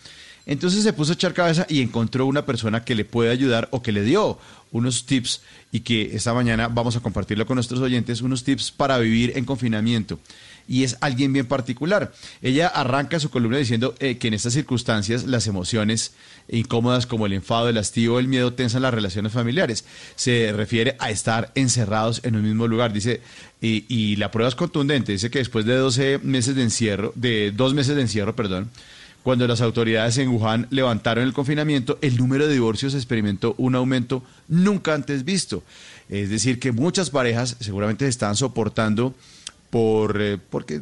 Entonces 0.46 0.82
se 0.82 0.92
puso 0.92 1.12
a 1.12 1.14
echar 1.14 1.34
cabeza 1.34 1.66
y 1.68 1.82
encontró 1.82 2.26
una 2.26 2.46
persona 2.46 2.84
que 2.84 2.94
le 2.94 3.04
puede 3.04 3.30
ayudar 3.30 3.68
o 3.70 3.82
que 3.82 3.92
le 3.92 4.02
dio 4.02 4.38
unos 4.72 5.06
tips 5.06 5.42
y 5.72 5.80
que 5.80 6.14
esta 6.14 6.34
mañana 6.34 6.68
vamos 6.68 6.96
a 6.96 7.00
compartirlo 7.00 7.46
con 7.46 7.56
nuestros 7.56 7.80
oyentes, 7.80 8.22
unos 8.22 8.44
tips 8.44 8.70
para 8.70 8.98
vivir 8.98 9.32
en 9.36 9.44
confinamiento. 9.44 10.18
Y 10.68 10.84
es 10.84 10.96
alguien 11.00 11.32
bien 11.32 11.46
particular. 11.46 12.12
Ella 12.42 12.68
arranca 12.68 13.18
su 13.18 13.30
columna 13.30 13.58
diciendo 13.58 13.94
eh, 13.98 14.18
que 14.18 14.28
en 14.28 14.34
estas 14.34 14.52
circunstancias 14.52 15.24
las 15.24 15.48
emociones 15.48 16.12
incómodas 16.48 17.06
como 17.06 17.26
el 17.26 17.32
enfado, 17.32 17.68
el 17.68 17.78
hastío, 17.78 18.20
el 18.20 18.28
miedo 18.28 18.52
tensan 18.52 18.82
las 18.82 18.94
relaciones 18.94 19.32
familiares. 19.32 19.84
Se 20.14 20.52
refiere 20.52 20.96
a 21.00 21.10
estar 21.10 21.50
encerrados 21.56 22.20
en 22.24 22.36
un 22.36 22.42
mismo 22.42 22.68
lugar. 22.68 22.92
Dice, 22.92 23.20
y, 23.60 23.84
y 23.88 24.16
la 24.16 24.30
prueba 24.30 24.48
es 24.48 24.54
contundente. 24.54 25.10
Dice 25.10 25.30
que 25.30 25.40
después 25.40 25.64
de 25.64 25.74
12 25.74 26.20
meses 26.22 26.54
de 26.54 26.62
encierro, 26.62 27.12
de 27.16 27.50
dos 27.50 27.74
meses 27.74 27.96
de 27.96 28.02
encierro, 28.02 28.36
perdón, 28.36 28.70
cuando 29.22 29.46
las 29.46 29.60
autoridades 29.60 30.16
en 30.18 30.28
Wuhan 30.28 30.66
levantaron 30.70 31.24
el 31.24 31.32
confinamiento, 31.32 31.98
el 32.00 32.16
número 32.16 32.46
de 32.46 32.54
divorcios 32.54 32.94
experimentó 32.94 33.54
un 33.58 33.74
aumento 33.74 34.22
nunca 34.48 34.94
antes 34.94 35.24
visto. 35.24 35.62
Es 36.08 36.30
decir, 36.30 36.58
que 36.58 36.72
muchas 36.72 37.10
parejas 37.10 37.56
seguramente 37.60 38.04
se 38.06 38.10
están 38.10 38.36
soportando 38.36 39.14
por 39.68 40.20
eh, 40.20 40.38
porque 40.50 40.80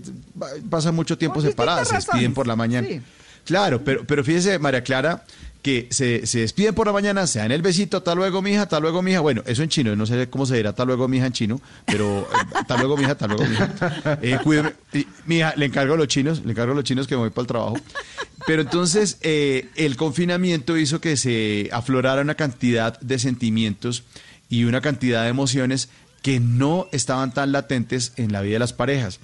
pasan 0.70 0.94
mucho 0.94 1.18
tiempo 1.18 1.41
Por 1.41 1.50
separadas, 1.50 1.89
se 1.89 1.97
despiden 1.97 2.33
por 2.33 2.47
la 2.47 2.57
mañana. 2.57 2.89
sí. 2.89 3.00
Claro, 3.44 3.83
pero, 3.83 4.05
pero 4.05 4.23
fíjese, 4.23 4.58
María 4.58 4.83
Clara, 4.83 5.25
que 5.62 5.89
se, 5.91 6.27
se 6.27 6.41
despiden 6.41 6.75
por 6.75 6.87
la 6.87 6.93
mañana, 6.93 7.27
se 7.27 7.41
dan 7.41 7.53
el 7.53 7.62
besito, 7.62 7.99
hasta 7.99 8.15
luego, 8.15 8.43
mija, 8.43 8.62
hasta 8.62 8.78
luego, 8.81 9.03
mija. 9.03 9.20
Bueno, 9.20 9.43
eso 9.47 9.62
en 9.62 9.69
chino, 9.69 9.97
no 9.97 10.07
sé 10.07 10.28
cómo 10.31 10.47
se 10.47 10.57
dirá 10.57 10.70
hasta 10.70 10.85
luego, 10.85 11.09
mija, 11.09 11.27
en 11.27 11.33
chino, 11.33 11.61
pero 11.85 12.20
eh, 12.20 12.47
hasta 12.55 12.77
luego, 12.77 12.97
mija, 12.97 13.12
hasta 13.12 13.27
luego, 13.27 13.45
mija. 13.45 14.19
Eh, 14.23 14.39
cuídeme. 14.43 14.73
Y, 14.93 15.07
mija, 15.27 15.55
le 15.57 15.67
encargo 15.67 15.95
a 15.95 15.97
los 15.97 16.09
chinos, 16.09 16.45
le 16.45 16.53
encargo 16.53 16.73
a 16.73 16.77
los 16.77 16.85
chinos 16.85 17.07
que 17.07 17.15
me 17.15 17.20
voy 17.20 17.31
para 17.31 17.43
el 17.43 17.47
trabajo. 17.47 17.77
Pero 18.47 18.62
entonces, 18.62 19.19
eh, 19.20 19.69
el 19.77 19.97
confinamiento 19.97 20.77
hizo 20.77 21.01
que 21.01 21.17
se 21.17 21.69
aflorara 21.73 22.23
una 22.23 22.35
cantidad 22.35 22.99
de 23.01 23.19
sentimientos 23.19 24.05
y 24.49 24.65
una 24.65 24.81
cantidad 24.81 25.25
de 25.25 25.28
emociones 25.28 25.89
que 26.23 26.41
no 26.41 26.89
estaban 26.93 27.33
tan 27.33 27.53
latentes 27.53 28.13
en 28.17 28.33
la 28.33 28.41
vida 28.41 28.55
de 28.55 28.59
las 28.59 28.73
parejas. 28.73 29.21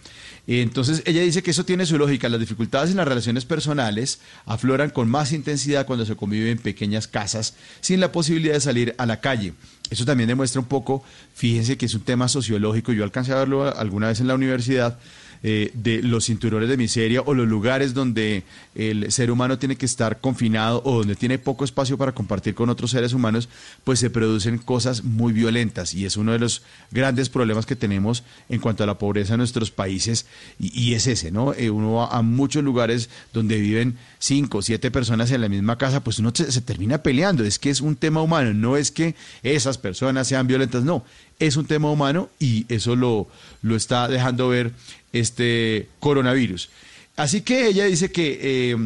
Entonces 0.46 1.02
ella 1.06 1.22
dice 1.22 1.42
que 1.42 1.52
eso 1.52 1.64
tiene 1.64 1.86
su 1.86 1.96
lógica. 1.96 2.28
Las 2.28 2.40
dificultades 2.40 2.90
en 2.90 2.98
las 2.98 3.08
relaciones 3.08 3.44
personales 3.44 4.20
afloran 4.44 4.90
con 4.90 5.08
más 5.08 5.32
intensidad 5.32 5.86
cuando 5.86 6.04
se 6.04 6.16
convive 6.16 6.50
en 6.50 6.58
pequeñas 6.58 7.08
casas 7.08 7.54
sin 7.80 8.00
la 8.00 8.12
posibilidad 8.12 8.54
de 8.54 8.60
salir 8.60 8.94
a 8.98 9.06
la 9.06 9.20
calle. 9.20 9.54
Eso 9.90 10.04
también 10.04 10.28
demuestra 10.28 10.60
un 10.60 10.66
poco, 10.66 11.02
fíjense 11.34 11.76
que 11.76 11.86
es 11.86 11.94
un 11.94 12.02
tema 12.02 12.28
sociológico, 12.28 12.92
yo 12.92 13.04
alcancé 13.04 13.32
a 13.32 13.36
verlo 13.36 13.74
alguna 13.76 14.08
vez 14.08 14.20
en 14.20 14.28
la 14.28 14.34
universidad, 14.34 14.98
eh, 15.46 15.70
de 15.74 16.02
los 16.02 16.24
cinturones 16.24 16.70
de 16.70 16.78
miseria 16.78 17.20
o 17.20 17.34
los 17.34 17.46
lugares 17.46 17.92
donde 17.92 18.44
el 18.74 19.12
ser 19.12 19.30
humano 19.30 19.58
tiene 19.58 19.76
que 19.76 19.84
estar 19.84 20.22
confinado 20.22 20.80
o 20.86 21.00
donde 21.00 21.16
tiene 21.16 21.38
poco 21.38 21.66
espacio 21.66 21.98
para 21.98 22.12
compartir 22.12 22.54
con 22.54 22.70
otros 22.70 22.92
seres 22.92 23.12
humanos, 23.12 23.50
pues 23.84 23.98
se 23.98 24.08
producen 24.08 24.56
cosas 24.56 25.04
muy 25.04 25.34
violentas. 25.34 25.92
Y 25.92 26.06
es 26.06 26.16
uno 26.16 26.32
de 26.32 26.38
los 26.38 26.62
grandes 26.90 27.28
problemas 27.28 27.66
que 27.66 27.76
tenemos 27.76 28.24
en 28.48 28.58
cuanto 28.58 28.84
a 28.84 28.86
la 28.86 28.96
pobreza 28.96 29.34
en 29.34 29.38
nuestros 29.38 29.70
países. 29.70 30.24
Y, 30.58 30.94
es 30.94 31.06
ese, 31.06 31.30
¿no? 31.30 31.52
Eh, 31.52 31.68
uno 31.68 31.92
va 31.92 32.06
a 32.06 32.22
muchos 32.22 32.64
lugares 32.64 33.10
donde 33.34 33.60
viven 33.60 33.98
cinco 34.18 34.58
o 34.58 34.62
siete 34.62 34.90
personas 34.90 35.30
en 35.30 35.42
la 35.42 35.50
misma 35.50 35.76
casa, 35.76 36.02
pues 36.02 36.20
uno 36.20 36.32
se, 36.34 36.50
se 36.50 36.62
termina 36.62 37.02
peleando, 37.02 37.44
es 37.44 37.58
que 37.58 37.68
es 37.68 37.82
un 37.82 37.96
tema 37.96 38.22
humano, 38.22 38.54
no 38.54 38.78
es 38.78 38.90
que 38.90 39.14
esas 39.42 39.76
personas 39.76 40.26
sean 40.26 40.46
violentas, 40.46 40.84
no, 40.84 41.04
es 41.38 41.56
un 41.56 41.66
tema 41.66 41.90
humano 41.90 42.28
y 42.38 42.64
eso 42.68 42.96
lo, 42.96 43.28
lo 43.62 43.76
está 43.76 44.08
dejando 44.08 44.48
ver 44.48 44.72
este 45.14 45.88
coronavirus. 46.00 46.68
Así 47.16 47.40
que 47.40 47.68
ella 47.68 47.86
dice 47.86 48.10
que 48.12 48.38
eh, 48.42 48.76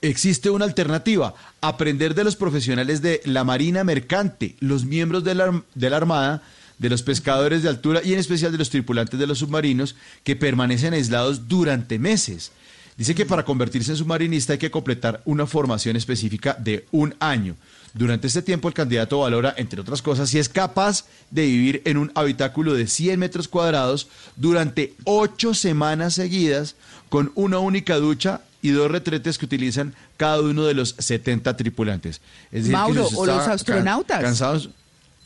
existe 0.00 0.48
una 0.48 0.64
alternativa, 0.64 1.34
aprender 1.60 2.14
de 2.14 2.24
los 2.24 2.36
profesionales 2.36 3.02
de 3.02 3.20
la 3.24 3.44
Marina 3.44 3.84
Mercante, 3.84 4.54
los 4.60 4.84
miembros 4.84 5.24
de 5.24 5.34
la, 5.34 5.62
de 5.74 5.90
la 5.90 5.96
Armada, 5.96 6.42
de 6.78 6.88
los 6.88 7.02
pescadores 7.02 7.62
de 7.62 7.68
altura 7.68 8.00
y 8.02 8.14
en 8.14 8.18
especial 8.18 8.52
de 8.52 8.58
los 8.58 8.70
tripulantes 8.70 9.20
de 9.20 9.26
los 9.26 9.38
submarinos 9.38 9.96
que 10.24 10.36
permanecen 10.36 10.94
aislados 10.94 11.46
durante 11.46 11.98
meses. 11.98 12.52
Dice 12.96 13.14
que 13.14 13.26
para 13.26 13.44
convertirse 13.44 13.90
en 13.90 13.98
submarinista 13.98 14.54
hay 14.54 14.58
que 14.58 14.70
completar 14.70 15.20
una 15.24 15.46
formación 15.46 15.96
específica 15.96 16.56
de 16.58 16.86
un 16.90 17.14
año. 17.20 17.56
Durante 17.94 18.28
este 18.28 18.42
tiempo 18.42 18.68
el 18.68 18.74
candidato 18.74 19.18
valora, 19.20 19.52
entre 19.56 19.80
otras 19.80 20.00
cosas, 20.00 20.30
si 20.30 20.38
es 20.38 20.48
capaz 20.48 21.06
de 21.30 21.46
vivir 21.46 21.82
en 21.84 21.96
un 21.96 22.12
habitáculo 22.14 22.74
de 22.74 22.86
100 22.86 23.18
metros 23.18 23.48
cuadrados 23.48 24.08
durante 24.36 24.94
ocho 25.04 25.54
semanas 25.54 26.14
seguidas 26.14 26.76
con 27.08 27.32
una 27.34 27.58
única 27.58 27.96
ducha 27.96 28.42
y 28.62 28.70
dos 28.70 28.90
retretes 28.90 29.38
que 29.38 29.46
utilizan 29.46 29.94
cada 30.16 30.40
uno 30.40 30.64
de 30.64 30.74
los 30.74 30.94
70 30.98 31.56
tripulantes. 31.56 32.20
Es 32.52 32.64
decir, 32.64 32.70
que 32.70 32.72
Mauro, 32.76 33.08
o 33.16 33.26
los 33.26 33.48
astronautas. 33.48 34.18
ca- 34.18 34.22
cansados, 34.24 34.70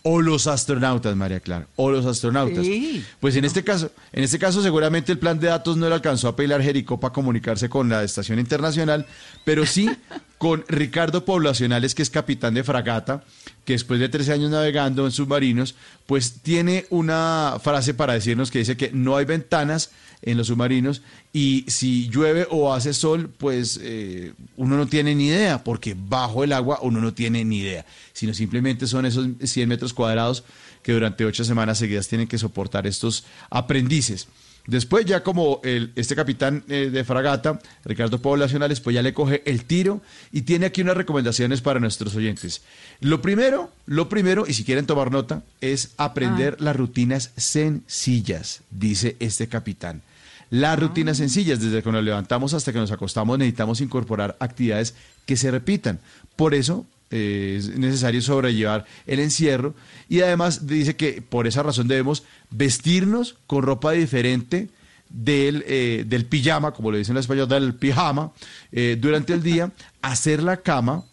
o 0.06 0.20
los 0.20 0.46
astronautas, 0.46 1.16
María 1.16 1.40
Clara, 1.40 1.66
o 1.76 1.90
los 1.90 2.04
astronautas. 2.04 2.62
Sí. 2.62 3.02
Pues 3.20 3.36
en 3.36 3.46
este 3.46 3.64
caso, 3.64 3.90
en 4.12 4.22
este 4.22 4.38
caso 4.38 4.62
seguramente 4.62 5.10
el 5.10 5.18
plan 5.18 5.40
de 5.40 5.48
datos 5.48 5.78
no 5.78 5.88
le 5.88 5.94
alcanzó 5.94 6.28
a 6.28 6.36
Pilar 6.36 6.62
Jericó 6.62 7.00
para 7.00 7.14
comunicarse 7.14 7.70
con 7.70 7.88
la 7.88 8.04
estación 8.04 8.38
internacional, 8.38 9.06
pero 9.46 9.64
sí 9.64 9.90
con 10.38 10.62
Ricardo 10.68 11.24
Poblacionales, 11.24 11.94
que 11.94 12.02
es 12.02 12.10
capitán 12.10 12.52
de 12.52 12.62
fragata, 12.62 13.24
que 13.64 13.72
después 13.72 13.98
de 13.98 14.10
13 14.10 14.34
años 14.34 14.50
navegando 14.50 15.06
en 15.06 15.10
submarinos, 15.10 15.74
pues 16.04 16.34
tiene 16.42 16.84
una 16.90 17.56
frase 17.62 17.94
para 17.94 18.12
decirnos 18.12 18.50
que 18.50 18.58
dice 18.58 18.76
que 18.76 18.90
no 18.92 19.16
hay 19.16 19.24
ventanas 19.24 19.90
en 20.24 20.36
los 20.36 20.48
submarinos 20.48 21.02
y 21.32 21.64
si 21.68 22.08
llueve 22.08 22.46
o 22.50 22.72
hace 22.72 22.92
sol, 22.92 23.30
pues 23.38 23.78
eh, 23.82 24.32
uno 24.56 24.76
no 24.76 24.86
tiene 24.86 25.14
ni 25.14 25.28
idea, 25.28 25.62
porque 25.62 25.96
bajo 25.96 26.44
el 26.44 26.52
agua 26.52 26.78
uno 26.82 27.00
no 27.00 27.14
tiene 27.14 27.44
ni 27.44 27.58
idea, 27.58 27.84
sino 28.12 28.34
simplemente 28.34 28.86
son 28.86 29.06
esos 29.06 29.28
100 29.42 29.68
metros 29.68 29.92
cuadrados 29.92 30.44
que 30.82 30.92
durante 30.92 31.24
ocho 31.24 31.44
semanas 31.44 31.78
seguidas 31.78 32.08
tienen 32.08 32.28
que 32.28 32.38
soportar 32.38 32.86
estos 32.86 33.24
aprendices. 33.50 34.28
Después 34.66 35.04
ya 35.04 35.22
como 35.22 35.60
el, 35.62 35.92
este 35.94 36.16
capitán 36.16 36.64
eh, 36.68 36.88
de 36.90 37.04
fragata, 37.04 37.60
Ricardo 37.84 38.18
Poblacionales, 38.20 38.80
pues 38.80 38.94
ya 38.94 39.02
le 39.02 39.12
coge 39.12 39.42
el 39.44 39.64
tiro 39.64 40.00
y 40.32 40.42
tiene 40.42 40.66
aquí 40.66 40.80
unas 40.80 40.96
recomendaciones 40.96 41.60
para 41.60 41.80
nuestros 41.80 42.14
oyentes. 42.16 42.62
Lo 43.00 43.20
primero, 43.20 43.70
lo 43.84 44.08
primero, 44.08 44.46
y 44.48 44.54
si 44.54 44.64
quieren 44.64 44.86
tomar 44.86 45.10
nota, 45.10 45.42
es 45.60 45.92
aprender 45.98 46.60
las 46.62 46.76
rutinas 46.76 47.32
sencillas, 47.36 48.62
dice 48.70 49.16
este 49.20 49.48
capitán. 49.48 50.00
Las 50.50 50.78
rutinas 50.78 51.16
sencillas, 51.16 51.60
desde 51.60 51.82
que 51.82 51.92
nos 51.92 52.04
levantamos 52.04 52.54
hasta 52.54 52.72
que 52.72 52.78
nos 52.78 52.92
acostamos, 52.92 53.38
necesitamos 53.38 53.80
incorporar 53.80 54.36
actividades 54.40 54.94
que 55.26 55.36
se 55.36 55.50
repitan. 55.50 55.98
Por 56.36 56.54
eso, 56.54 56.86
eh, 57.10 57.56
es 57.58 57.76
necesario 57.76 58.22
sobrellevar 58.22 58.84
el 59.06 59.20
encierro 59.20 59.74
y 60.08 60.20
además 60.20 60.66
dice 60.66 60.96
que 60.96 61.22
por 61.22 61.46
esa 61.46 61.62
razón 61.62 61.88
debemos 61.88 62.24
vestirnos 62.50 63.36
con 63.46 63.62
ropa 63.62 63.92
diferente 63.92 64.68
del, 65.14 65.64
eh, 65.66 66.04
del 66.06 66.26
pijama, 66.26 66.72
como 66.72 66.90
le 66.90 66.98
dicen 66.98 67.16
en 67.16 67.20
español, 67.20 67.48
del 67.48 67.74
pijama, 67.74 68.32
eh, 68.72 68.98
durante 69.00 69.32
el 69.32 69.42
día, 69.42 69.70
hacer 70.02 70.42
la 70.42 70.56
cama, 70.58 71.04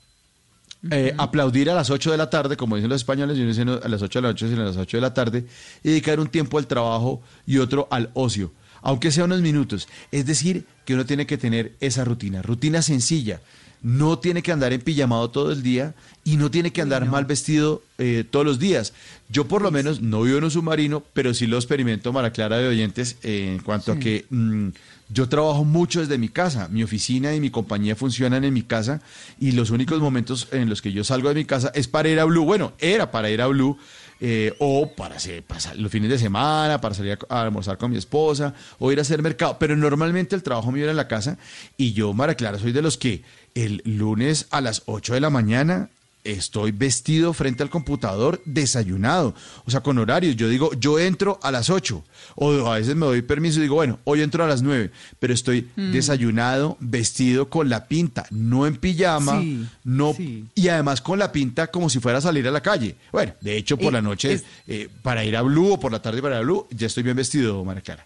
eh, 0.90 1.14
aplaudir 1.18 1.70
a 1.70 1.76
las 1.76 1.92
8 1.92 2.12
de 2.12 2.18
la 2.18 2.30
tarde, 2.30 2.58
como 2.58 2.76
dicen 2.76 2.90
los 2.90 3.02
españoles, 3.02 3.38
y 3.38 3.42
uno 3.42 3.50
dice 3.50 3.62
a 3.62 3.88
las 3.88 4.02
8 4.02 4.20
de 4.20 4.24
la 4.24 4.30
noche, 4.30 4.50
sino 4.50 4.64
a 4.64 4.66
las 4.66 4.78
8 4.78 4.98
de 4.98 5.02
la 5.02 5.14
tarde, 5.14 5.46
y 5.84 5.90
dedicar 5.90 6.20
un 6.20 6.28
tiempo 6.28 6.58
al 6.58 6.66
trabajo 6.66 7.22
y 7.46 7.60
otro 7.60 7.88
al 7.92 8.10
ocio, 8.16 8.52
aunque 8.82 9.12
sea 9.12 9.26
unos 9.26 9.42
minutos. 9.42 9.88
Es 10.12 10.26
decir, 10.26 10.66
que 10.86 10.94
uno 10.94 11.06
tiene 11.06 11.26
que 11.26 11.38
tener 11.38 11.74
esa 11.80 12.04
rutina, 12.04 12.42
rutina 12.42 12.82
sencilla. 12.82 13.42
No 13.84 14.20
tiene 14.20 14.44
que 14.44 14.52
andar 14.52 14.74
en 14.74 14.82
pijamado 14.82 15.32
todo 15.32 15.52
el 15.52 15.64
día 15.64 15.96
y 16.24 16.38
no 16.38 16.52
tiene 16.52 16.72
que 16.72 16.84
andar 16.84 17.08
mal 17.08 17.26
vestido 17.26 17.82
eh, 17.98 18.24
todos 18.30 18.46
los 18.46 18.60
días. 18.60 18.94
Yo 19.30 19.48
por 19.48 19.64
lo 19.64 19.72
menos 19.72 20.02
no 20.02 20.22
vivo 20.22 20.38
en 20.38 20.44
un 20.44 20.52
submarino, 20.52 21.04
pero 21.14 21.34
sí 21.34 21.48
lo 21.48 21.58
experimento, 21.58 22.14
Mara 22.14 22.32
Clara 22.32 22.60
de 22.60 22.68
oyentes, 22.68 23.18
eh, 23.24 23.54
en 23.56 23.64
cuanto 23.64 23.92
a 23.92 23.98
que 23.98 24.26
mm, 24.30 24.68
yo 25.10 25.28
trabajo 25.28 25.66
mucho 25.66 26.00
desde 26.00 26.18
mi 26.18 26.30
casa. 26.30 26.68
Mi 26.70 26.84
oficina 26.84 27.34
y 27.34 27.40
mi 27.40 27.50
compañía 27.50 27.96
funcionan 27.96 28.44
en 28.44 28.54
mi 28.54 28.62
casa 28.62 29.02
y 29.40 29.52
los 29.52 29.72
únicos 29.72 30.00
momentos 30.00 30.48
en 30.52 30.70
los 30.70 30.82
que 30.82 30.92
yo 30.92 31.04
salgo 31.04 31.30
de 31.30 31.36
mi 31.36 31.46
casa 31.46 31.72
es 31.74 31.88
para 31.88 32.10
ir 32.10 32.20
a 32.20 32.26
Blue. 32.26 32.46
Bueno, 32.46 32.74
era 32.80 33.12
para 33.12 33.30
ir 33.30 33.42
a 33.42 33.48
Blue. 33.48 33.78
Eh, 34.22 34.54
o 34.60 34.92
para 34.92 35.18
pasar 35.48 35.76
los 35.78 35.92
fines 35.92 36.10
de 36.10 36.20
semana, 36.20 36.80
para 36.80 36.94
salir 36.94 37.18
a, 37.28 37.36
a 37.36 37.42
almorzar 37.42 37.78
con 37.78 37.90
mi 37.90 37.98
esposa, 37.98 38.54
o 38.78 38.92
ir 38.92 39.00
a 39.00 39.02
hacer 39.02 39.22
mercado. 39.22 39.58
Pero 39.60 39.76
normalmente 39.76 40.36
el 40.36 40.44
trabajo 40.44 40.72
mío 40.72 40.84
era 40.84 40.92
en 40.92 40.98
la 40.98 41.08
casa 41.08 41.38
y 41.76 41.94
yo, 41.94 42.14
Mara 42.14 42.36
Clara, 42.36 42.60
soy 42.60 42.72
de 42.72 42.84
los 42.84 42.98
que 42.98 43.24
el 43.56 43.82
lunes 43.84 44.48
a 44.52 44.62
las 44.62 44.84
8 44.86 45.16
de 45.16 45.20
la 45.20 45.30
mañana 45.30 45.90
estoy 46.24 46.72
vestido 46.72 47.34
frente 47.34 47.64
al 47.64 47.70
computador 47.70 48.42
desayunado, 48.46 49.34
o 49.66 49.72
sea, 49.72 49.82
con 49.82 49.98
horarios. 49.98 50.36
Yo 50.36 50.48
digo, 50.50 50.72
yo 50.74 51.00
entro 51.00 51.40
a 51.42 51.52
las 51.52 51.70
8, 51.70 52.04
o 52.36 52.72
a 52.72 52.78
veces 52.78 52.96
me 52.96 53.06
doy 53.06 53.22
permiso 53.22 53.60
y 53.60 53.64
digo, 53.64 53.76
bueno, 53.76 54.00
hoy 54.04 54.22
entro 54.22 54.44
a 54.44 54.48
las 54.48 54.62
9, 54.62 54.92
pero 55.20 55.34
estoy 55.34 55.68
Mm. 55.76 55.92
desayunado, 55.92 56.78
vestido 56.80 57.50
con 57.50 57.70
la 57.70 57.88
pinta, 57.88 58.26
no 58.30 58.68
en 58.68 58.76
pijama, 58.78 59.42
Sí, 59.42 59.66
no 59.84 60.16
y 60.56 60.68
además 60.68 61.02
con 61.02 61.18
la 61.20 61.32
pinta 61.32 61.68
como 61.68 61.90
si 61.90 62.00
fuera 62.00 62.20
a 62.20 62.22
salir 62.22 62.48
a 62.48 62.52
la 62.52 62.62
calle. 62.62 62.96
Bueno, 63.12 63.34
de 63.42 63.58
hecho, 63.58 63.78
por 63.78 63.88
Eh, 63.88 63.92
la 63.94 64.02
noche, 64.02 64.34
es- 64.34 64.44
eh, 64.68 64.90
para 65.02 65.26
ir 65.26 65.36
a 65.36 65.42
Blue 65.42 65.74
o 65.74 65.80
por 65.80 65.92
la 65.92 66.02
tarde 66.02 66.22
para 66.22 66.36
ir 66.36 66.40
a 66.42 66.44
Blue, 66.44 66.68
ya 66.72 66.88
estoy 66.88 67.04
bien 67.04 67.16
vestido, 67.18 67.64
María 67.66 67.82
Clara. 67.82 68.06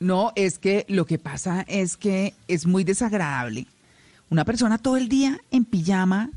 No, 0.00 0.32
es 0.36 0.58
que 0.58 0.84
lo 0.88 1.06
que 1.06 1.18
pasa 1.18 1.62
es 1.66 1.96
que 1.96 2.34
es 2.46 2.66
muy 2.66 2.84
desagradable. 2.84 3.66
Una 4.30 4.44
persona 4.44 4.78
todo 4.78 4.96
el 4.96 5.08
día 5.08 5.40
en 5.50 5.64
pijama, 5.64 6.30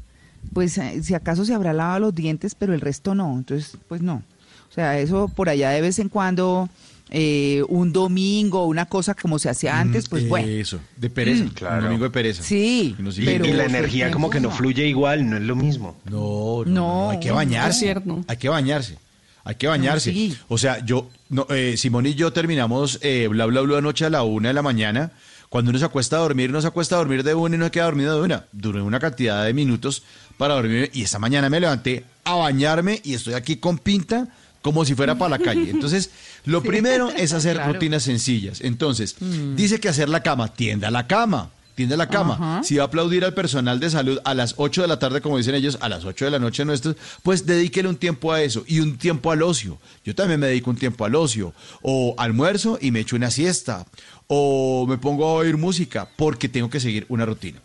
pues 0.53 0.77
eh, 0.77 1.01
si 1.03 1.13
acaso 1.13 1.45
se 1.45 1.53
habrá 1.53 1.73
lavado 1.73 1.99
los 1.99 2.15
dientes, 2.15 2.55
pero 2.55 2.73
el 2.73 2.81
resto 2.81 3.15
no. 3.15 3.33
Entonces, 3.37 3.77
pues 3.87 4.01
no. 4.01 4.23
O 4.69 4.73
sea, 4.73 4.99
eso 4.99 5.27
por 5.27 5.49
allá 5.49 5.69
de 5.71 5.81
vez 5.81 5.99
en 5.99 6.07
cuando, 6.09 6.69
eh, 7.09 7.61
un 7.67 7.91
domingo, 7.91 8.65
una 8.65 8.85
cosa 8.85 9.13
como 9.15 9.37
se 9.37 9.49
hacía 9.49 9.79
antes, 9.79 10.07
pues 10.07 10.27
bueno. 10.29 10.47
Mm, 10.47 10.59
Eso, 10.61 10.79
de 10.95 11.09
pereza, 11.09 11.43
Mm. 11.43 11.75
un 11.77 11.83
domingo 11.83 12.03
de 12.05 12.09
pereza. 12.09 12.41
Sí, 12.43 12.93
Que 12.95 13.03
nos 13.03 13.17
Y, 13.19 13.23
la 13.25 13.65
energía 13.65 14.11
como 14.11 14.29
que 14.29 14.39
no 14.39 14.49
fluye 14.49 14.87
igual, 14.87 15.29
no 15.29 15.35
es 15.35 15.43
lo 15.43 15.55
mismo. 15.57 15.97
No, 16.09 16.63
No, 16.65 17.09
hay 17.09 17.19
que 17.19 17.29
no, 17.29 17.35
bañarse. 17.35 17.69
es 17.71 17.79
cierto. 17.79 18.23
Hay 18.27 18.37
que 18.37 18.47
bañarse. 18.49 18.97
Hay 19.43 19.55
que 19.55 19.67
bañarse. 19.67 20.11
No, 20.11 20.15
sí. 20.15 20.37
O 20.47 20.57
sea, 20.57 20.85
yo, 20.85 21.09
no, 21.29 21.47
eh, 21.49 21.75
Simón 21.75 22.05
y 22.05 22.13
yo 22.13 22.31
terminamos 22.31 22.99
eh, 23.01 23.27
bla 23.27 23.45
bla 23.47 23.61
bla 23.61 23.79
anoche 23.79 24.05
a 24.05 24.09
la 24.09 24.23
una 24.23 24.49
de 24.49 24.53
la 24.53 24.61
mañana. 24.61 25.11
Cuando 25.51 25.69
uno 25.71 25.79
se 25.79 25.83
acuesta 25.83 26.15
a 26.15 26.19
dormir, 26.19 26.49
no 26.49 26.61
se 26.61 26.67
acuesta 26.67 26.95
a 26.95 26.99
dormir 26.99 27.23
de 27.25 27.35
una 27.35 27.55
y 27.55 27.59
no 27.59 27.65
se 27.65 27.71
queda 27.71 27.83
dormido 27.83 28.15
de 28.15 28.21
una. 28.21 28.45
Duré 28.53 28.81
una 28.81 29.01
cantidad 29.01 29.43
de 29.43 29.53
minutos 29.53 30.01
para 30.37 30.53
dormir 30.53 30.89
y 30.93 31.01
esta 31.03 31.19
mañana 31.19 31.49
me 31.49 31.59
levanté 31.59 32.05
a 32.23 32.35
bañarme 32.35 33.01
y 33.03 33.15
estoy 33.15 33.33
aquí 33.33 33.57
con 33.57 33.77
pinta 33.77 34.29
como 34.61 34.85
si 34.85 34.95
fuera 34.95 35.15
para 35.17 35.37
la 35.37 35.39
calle. 35.39 35.69
Entonces, 35.71 36.09
lo 36.45 36.61
Sí, 36.61 36.67
primero 36.69 37.09
es 37.09 37.33
hacer 37.33 37.55
claro. 37.57 37.73
rutinas 37.73 38.03
sencillas. 38.03 38.61
Entonces, 38.61 39.17
Mm. 39.19 39.55
dice 39.57 39.81
que 39.81 39.89
hacer 39.89 40.07
la 40.07 40.23
cama, 40.23 40.47
tienda 40.53 40.89
la 40.89 41.05
cama. 41.05 41.49
Tiende 41.75 41.97
la 41.97 42.07
cama. 42.07 42.33
Ajá. 42.33 42.63
Si 42.63 42.75
va 42.75 42.83
a 42.83 42.87
aplaudir 42.87 43.23
al 43.25 43.33
personal 43.33 43.79
de 43.79 43.89
salud 43.89 44.19
a 44.23 44.33
las 44.33 44.55
8 44.57 44.81
de 44.81 44.87
la 44.87 44.99
tarde, 44.99 45.21
como 45.21 45.37
dicen 45.37 45.55
ellos, 45.55 45.77
a 45.81 45.89
las 45.89 46.05
8 46.05 46.25
de 46.25 46.31
la 46.31 46.39
noche 46.39 46.65
nuestros, 46.65 46.95
pues 47.23 47.45
dedíquele 47.45 47.87
un 47.89 47.97
tiempo 47.97 48.31
a 48.31 48.41
eso 48.41 48.63
y 48.67 48.79
un 48.79 48.97
tiempo 48.97 49.31
al 49.31 49.41
ocio. 49.41 49.77
Yo 50.03 50.15
también 50.15 50.39
me 50.39 50.47
dedico 50.47 50.69
un 50.69 50.77
tiempo 50.77 51.05
al 51.05 51.15
ocio. 51.15 51.53
O 51.81 52.15
almuerzo 52.17 52.77
y 52.81 52.91
me 52.91 52.99
echo 52.99 53.15
una 53.15 53.31
siesta. 53.31 53.85
O 54.27 54.85
me 54.87 54.97
pongo 54.97 55.25
a 55.25 55.33
oír 55.33 55.57
música 55.57 56.07
porque 56.15 56.49
tengo 56.49 56.69
que 56.69 56.79
seguir 56.79 57.05
una 57.09 57.25
rutina. 57.25 57.59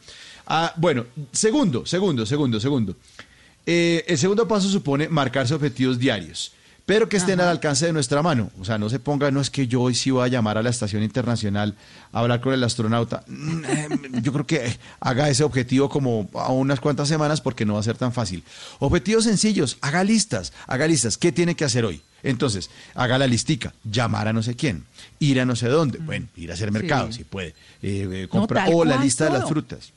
Ah, 0.46 0.72
bueno, 0.76 1.06
segundo, 1.32 1.84
segundo, 1.86 2.24
segundo, 2.24 2.60
segundo. 2.60 2.96
Eh, 3.66 4.04
el 4.06 4.16
segundo 4.16 4.46
paso 4.46 4.68
supone 4.68 5.08
marcarse 5.08 5.52
objetivos 5.52 5.98
diarios, 5.98 6.52
pero 6.86 7.08
que 7.08 7.16
estén 7.16 7.40
al 7.40 7.48
alcance 7.48 7.84
de 7.84 7.92
nuestra 7.92 8.22
mano. 8.22 8.50
O 8.60 8.64
sea, 8.64 8.78
no 8.78 8.88
se 8.88 9.00
ponga, 9.00 9.30
no 9.32 9.40
es 9.40 9.50
que 9.50 9.66
yo 9.66 9.82
hoy 9.82 9.94
sí 9.94 10.12
voy 10.12 10.24
a 10.24 10.28
llamar 10.28 10.56
a 10.56 10.62
la 10.62 10.70
estación 10.70 11.02
internacional 11.02 11.74
a 12.12 12.20
hablar 12.20 12.40
con 12.40 12.54
el 12.54 12.62
astronauta. 12.62 13.24
Mm, 13.26 13.64
eh, 13.64 13.88
Yo 14.22 14.32
creo 14.32 14.46
que 14.46 14.78
haga 15.00 15.28
ese 15.28 15.42
objetivo 15.42 15.88
como 15.88 16.30
a 16.34 16.52
unas 16.52 16.78
cuantas 16.78 17.08
semanas 17.08 17.40
porque 17.40 17.66
no 17.66 17.74
va 17.74 17.80
a 17.80 17.82
ser 17.82 17.96
tan 17.96 18.12
fácil. 18.12 18.44
Objetivos 18.78 19.24
sencillos, 19.24 19.78
haga 19.80 20.04
listas, 20.04 20.52
haga 20.68 20.86
listas. 20.86 21.18
¿Qué 21.18 21.32
tiene 21.32 21.56
que 21.56 21.64
hacer 21.64 21.84
hoy? 21.84 22.00
Entonces, 22.22 22.70
haga 22.94 23.18
la 23.18 23.26
listica, 23.26 23.74
llamar 23.84 24.28
a 24.28 24.32
no 24.32 24.42
sé 24.42 24.54
quién, 24.54 24.84
ir 25.18 25.40
a 25.40 25.44
no 25.44 25.54
sé 25.56 25.68
dónde, 25.68 25.98
bueno, 25.98 26.26
ir 26.36 26.50
a 26.50 26.54
hacer 26.54 26.70
mercado 26.72 27.08
Sí. 27.08 27.18
si 27.18 27.24
puede, 27.24 27.48
eh, 27.82 28.08
eh, 28.10 28.28
comprar, 28.28 28.68
o 28.72 28.84
la 28.84 28.92
cual, 28.94 29.04
lista 29.04 29.24
de 29.26 29.30
las 29.32 29.48
frutas. 29.48 29.92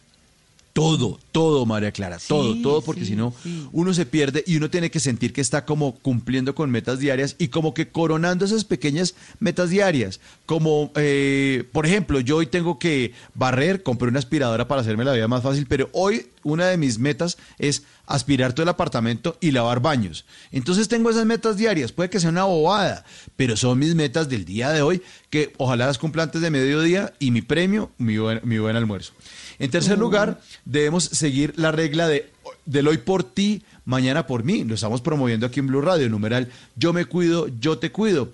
Todo, 0.73 1.19
todo, 1.31 1.65
María 1.65 1.91
Clara, 1.91 2.17
todo, 2.25 2.61
todo, 2.61 2.81
porque 2.81 3.01
sí, 3.01 3.07
si 3.07 3.15
no, 3.15 3.33
sí. 3.43 3.67
uno 3.71 3.93
se 3.93 4.05
pierde 4.05 4.43
y 4.45 4.55
uno 4.55 4.69
tiene 4.69 4.91
que 4.91 4.99
sentir 4.99 5.33
que 5.33 5.41
está 5.41 5.65
como 5.65 5.95
cumpliendo 5.95 6.55
con 6.55 6.69
metas 6.69 6.99
diarias 6.99 7.35
y 7.39 7.47
como 7.47 7.73
que 7.73 7.89
coronando 7.89 8.45
esas 8.45 8.63
pequeñas 8.63 9.15
metas 9.39 9.71
diarias. 9.71 10.19
Como, 10.45 10.91
eh, 10.95 11.65
por 11.71 11.85
ejemplo, 11.85 12.19
yo 12.19 12.37
hoy 12.37 12.47
tengo 12.47 12.79
que 12.79 13.13
barrer, 13.33 13.83
compré 13.83 14.07
una 14.07 14.19
aspiradora 14.19 14.67
para 14.67 14.81
hacerme 14.81 15.03
la 15.03 15.13
vida 15.13 15.27
más 15.27 15.43
fácil, 15.43 15.65
pero 15.67 15.89
hoy 15.91 16.27
una 16.43 16.67
de 16.67 16.77
mis 16.77 16.99
metas 16.99 17.37
es 17.57 17.83
aspirar 18.05 18.53
todo 18.53 18.63
el 18.63 18.69
apartamento 18.69 19.37
y 19.39 19.51
lavar 19.51 19.81
baños. 19.81 20.25
Entonces 20.51 20.87
tengo 20.87 21.09
esas 21.09 21.25
metas 21.25 21.57
diarias, 21.57 21.91
puede 21.91 22.09
que 22.09 22.19
sea 22.19 22.29
una 22.29 22.45
bobada, 22.45 23.05
pero 23.35 23.55
son 23.55 23.79
mis 23.79 23.95
metas 23.95 24.29
del 24.29 24.45
día 24.45 24.69
de 24.71 24.81
hoy 24.81 25.01
que 25.29 25.53
ojalá 25.57 25.85
las 25.85 25.97
cumpla 25.97 26.23
antes 26.23 26.41
de 26.41 26.49
mediodía 26.49 27.13
y 27.19 27.31
mi 27.31 27.41
premio, 27.41 27.91
mi 27.97 28.17
buen, 28.17 28.41
mi 28.43 28.57
buen 28.57 28.75
almuerzo. 28.75 29.13
En 29.59 29.69
tercer 29.69 29.97
lugar, 29.97 30.41
debemos 30.65 31.03
seguir 31.03 31.53
la 31.57 31.71
regla 31.71 32.07
de 32.07 32.31
del 32.65 32.87
hoy 32.87 32.97
por 32.97 33.23
ti, 33.23 33.63
mañana 33.85 34.27
por 34.27 34.43
mí. 34.43 34.63
Lo 34.63 34.75
estamos 34.75 35.01
promoviendo 35.01 35.45
aquí 35.45 35.59
en 35.59 35.67
Blue 35.67 35.81
Radio, 35.81 36.09
numeral 36.09 36.49
yo 36.75 36.93
me 36.93 37.05
cuido, 37.05 37.47
yo 37.59 37.77
te 37.77 37.91
cuido. 37.91 38.31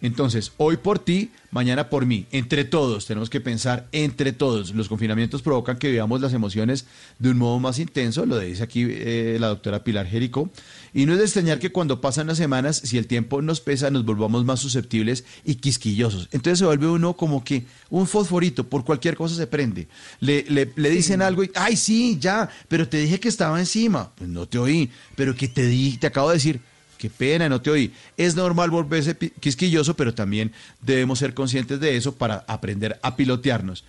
Entonces, 0.00 0.52
hoy 0.56 0.78
por 0.78 0.98
ti, 0.98 1.30
mañana 1.50 1.90
por 1.90 2.06
mí. 2.06 2.26
Entre 2.32 2.64
todos, 2.64 3.06
tenemos 3.06 3.28
que 3.28 3.40
pensar 3.40 3.86
entre 3.92 4.32
todos. 4.32 4.74
Los 4.74 4.88
confinamientos 4.88 5.42
provocan 5.42 5.78
que 5.78 5.90
vivamos 5.90 6.20
las 6.20 6.32
emociones 6.32 6.86
de 7.18 7.30
un 7.30 7.38
modo 7.38 7.60
más 7.60 7.78
intenso, 7.78 8.24
lo 8.24 8.38
dice 8.38 8.62
aquí 8.62 8.86
eh, 8.88 9.36
la 9.38 9.48
doctora 9.48 9.84
Pilar 9.84 10.06
Jerico. 10.06 10.50
Y 10.94 11.06
no 11.06 11.12
es 11.12 11.18
de 11.18 11.24
extrañar 11.24 11.58
que 11.58 11.72
cuando 11.72 12.00
pasan 12.00 12.28
las 12.28 12.38
semanas, 12.38 12.80
si 12.84 12.96
el 12.96 13.08
tiempo 13.08 13.42
nos 13.42 13.60
pesa, 13.60 13.90
nos 13.90 14.04
volvamos 14.04 14.44
más 14.44 14.60
susceptibles 14.60 15.24
y 15.44 15.56
quisquillosos. 15.56 16.28
Entonces 16.30 16.60
se 16.60 16.64
vuelve 16.64 16.86
uno 16.86 17.14
como 17.14 17.42
que 17.42 17.66
un 17.90 18.06
fosforito, 18.06 18.68
por 18.68 18.84
cualquier 18.84 19.16
cosa 19.16 19.34
se 19.34 19.48
prende. 19.48 19.88
Le, 20.20 20.44
le, 20.48 20.72
le 20.76 20.90
dicen 20.90 21.20
algo 21.20 21.42
y, 21.42 21.50
ay, 21.56 21.76
sí, 21.76 22.16
ya, 22.20 22.48
pero 22.68 22.88
te 22.88 22.98
dije 22.98 23.18
que 23.18 23.28
estaba 23.28 23.58
encima. 23.58 24.12
Pues 24.14 24.30
no 24.30 24.46
te 24.46 24.56
oí, 24.58 24.88
pero 25.16 25.34
que 25.34 25.48
te 25.48 25.66
di, 25.66 25.96
te 25.98 26.06
acabo 26.06 26.28
de 26.28 26.36
decir. 26.36 26.60
Qué 26.96 27.10
pena, 27.10 27.48
no 27.48 27.60
te 27.60 27.70
oí. 27.70 27.92
Es 28.16 28.36
normal 28.36 28.70
volverse 28.70 29.16
quisquilloso, 29.40 29.94
pero 29.94 30.14
también 30.14 30.52
debemos 30.80 31.18
ser 31.18 31.34
conscientes 31.34 31.80
de 31.80 31.96
eso 31.96 32.14
para 32.14 32.44
aprender 32.46 32.98
a 33.02 33.16
pilotearnos. 33.16 33.84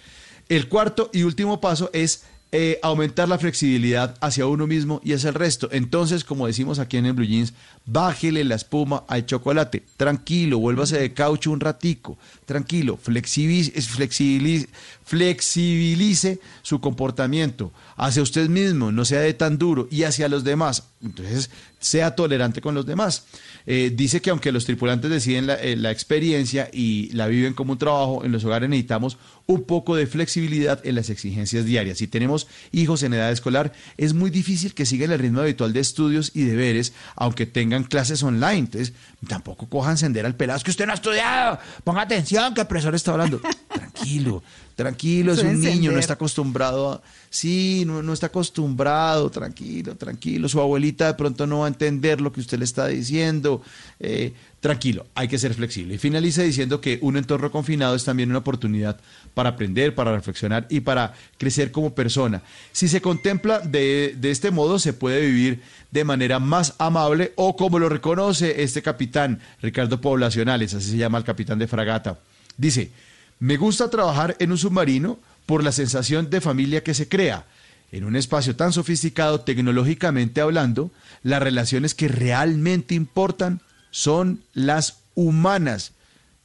El 0.49 0.67
cuarto 0.67 1.09
y 1.13 1.23
último 1.23 1.61
paso 1.61 1.89
es 1.93 2.25
eh, 2.57 2.79
aumentar 2.81 3.27
la 3.27 3.37
flexibilidad 3.37 4.15
hacia 4.21 4.47
uno 4.47 4.65
mismo 4.65 5.01
y 5.03 5.11
hacia 5.11 5.27
el 5.27 5.35
resto. 5.35 5.67
Entonces, 5.73 6.23
como 6.23 6.47
decimos 6.47 6.79
aquí 6.79 6.95
en 6.95 7.05
el 7.05 7.11
Blue 7.11 7.25
Jeans, 7.25 7.53
bájele 7.85 8.45
la 8.45 8.55
espuma 8.55 9.03
al 9.09 9.25
chocolate. 9.25 9.83
Tranquilo, 9.97 10.59
vuélvase 10.59 10.97
de 10.97 11.13
caucho 11.13 11.51
un 11.51 11.59
ratico. 11.59 12.17
Tranquilo, 12.45 12.95
flexibilice, 12.95 13.81
flexibilice, 13.81 14.69
flexibilice 15.03 16.39
su 16.61 16.79
comportamiento 16.79 17.73
hacia 17.97 18.21
usted 18.21 18.47
mismo, 18.47 18.89
no 18.89 19.03
sea 19.03 19.19
de 19.19 19.33
tan 19.33 19.57
duro 19.57 19.89
y 19.91 20.03
hacia 20.03 20.29
los 20.29 20.45
demás. 20.45 20.83
Entonces, 21.03 21.49
sea 21.79 22.15
tolerante 22.15 22.61
con 22.61 22.73
los 22.73 22.85
demás. 22.85 23.25
Eh, 23.65 23.91
dice 23.93 24.21
que 24.21 24.29
aunque 24.29 24.51
los 24.51 24.65
tripulantes 24.65 25.11
deciden 25.11 25.47
la, 25.47 25.55
eh, 25.55 25.75
la 25.75 25.91
experiencia 25.91 26.69
y 26.71 27.11
la 27.11 27.27
viven 27.27 27.53
como 27.53 27.73
un 27.73 27.77
trabajo, 27.77 28.23
en 28.23 28.31
los 28.31 28.45
hogares 28.45 28.69
necesitamos 28.69 29.17
un 29.47 29.63
poco 29.63 29.95
de 29.95 30.07
flexibilidad 30.07 30.79
en 30.85 30.95
las 30.95 31.09
exigencias 31.09 31.65
diarias. 31.65 31.99
Si 31.99 32.07
tenemos 32.07 32.47
hijos 32.71 33.03
en 33.03 33.13
edad 33.13 33.31
escolar, 33.31 33.73
es 33.97 34.13
muy 34.13 34.31
difícil 34.31 34.73
que 34.73 34.85
sigan 34.85 35.11
el 35.11 35.19
ritmo 35.19 35.41
habitual 35.41 35.71
de 35.71 35.79
estudios 35.81 36.31
y 36.33 36.43
deberes, 36.43 36.93
aunque 37.15 37.45
tengan 37.45 37.83
clases 37.83 38.23
online. 38.23 38.59
Entonces, 38.59 38.93
tampoco 39.27 39.67
cojan 39.69 39.97
sender 39.97 40.25
al 40.25 40.35
pelado. 40.35 40.57
Es 40.57 40.63
que 40.63 40.71
usted 40.71 40.85
no 40.85 40.93
ha 40.93 40.95
estudiado. 40.95 41.59
Ponga 41.83 42.01
atención 42.01 42.53
que 42.53 42.61
el 42.61 42.67
profesor 42.67 42.95
está 42.95 43.11
hablando. 43.11 43.39
tranquilo, 43.73 44.41
tranquilo, 44.75 45.33
es 45.33 45.39
un 45.39 45.59
niño, 45.59 45.65
no 45.65 45.69
encender. 45.69 45.99
está 45.99 46.13
acostumbrado 46.13 46.93
a... 46.93 47.01
Sí, 47.29 47.83
no, 47.85 48.01
no 48.01 48.13
está 48.13 48.27
acostumbrado, 48.27 49.29
tranquilo, 49.29 49.95
tranquilo. 49.95 50.49
Su 50.49 50.59
abuelita 50.59 51.07
de 51.07 51.13
pronto 51.15 51.45
no 51.45 51.59
va 51.59 51.65
a 51.65 51.67
entender 51.67 52.21
lo 52.21 52.31
que 52.31 52.39
usted 52.39 52.57
le 52.57 52.65
está 52.65 52.87
diciendo. 52.87 53.61
eh, 53.99 54.33
tranquilo, 54.65 55.05
hay 55.13 55.27
que 55.27 55.37
ser 55.37 55.53
flexible. 55.53 55.93
Y 55.93 55.97
finaliza 55.99 56.41
diciendo 56.41 56.81
que 56.81 56.97
un 57.03 57.17
entorno 57.17 57.51
confinado 57.51 57.93
es 57.93 58.03
también 58.03 58.31
una 58.31 58.39
oportunidad 58.39 58.99
para 59.35 59.49
aprender, 59.49 59.93
para 59.93 60.15
reflexionar 60.15 60.65
y 60.71 60.79
para 60.79 61.13
crecer 61.37 61.71
como 61.71 61.93
persona. 61.93 62.41
Si 62.71 62.87
se 62.87 62.99
contempla 62.99 63.59
de, 63.59 64.15
de 64.17 64.31
este 64.31 64.49
modo, 64.49 64.79
se 64.79 64.93
puede 64.93 65.21
vivir 65.21 65.61
de 65.91 66.03
manera 66.03 66.39
más 66.39 66.73
amable 66.79 67.31
o 67.35 67.55
como 67.55 67.77
lo 67.77 67.89
reconoce 67.89 68.63
este 68.63 68.81
capitán, 68.81 69.39
Ricardo 69.61 70.01
Poblacionales, 70.01 70.73
así 70.73 70.89
se 70.89 70.97
llama 70.97 71.19
el 71.19 71.25
capitán 71.25 71.59
de 71.59 71.67
fragata. 71.67 72.17
Dice, 72.57 72.89
me 73.37 73.57
gusta 73.57 73.91
trabajar 73.91 74.35
en 74.39 74.49
un 74.49 74.57
submarino 74.57 75.19
por 75.45 75.63
la 75.63 75.73
sensación 75.73 76.31
de 76.31 76.41
familia 76.41 76.83
que 76.83 76.95
se 76.95 77.07
crea. 77.07 77.45
En 77.91 78.03
un 78.03 78.15
espacio 78.15 78.55
tan 78.55 78.73
sofisticado 78.73 79.41
tecnológicamente 79.41 80.41
hablando, 80.41 80.89
las 81.21 81.43
relaciones 81.43 81.93
que 81.93 82.07
realmente 82.07 82.95
importan 82.95 83.61
son 83.95 84.41
las 84.53 84.97
humanas. 85.15 85.93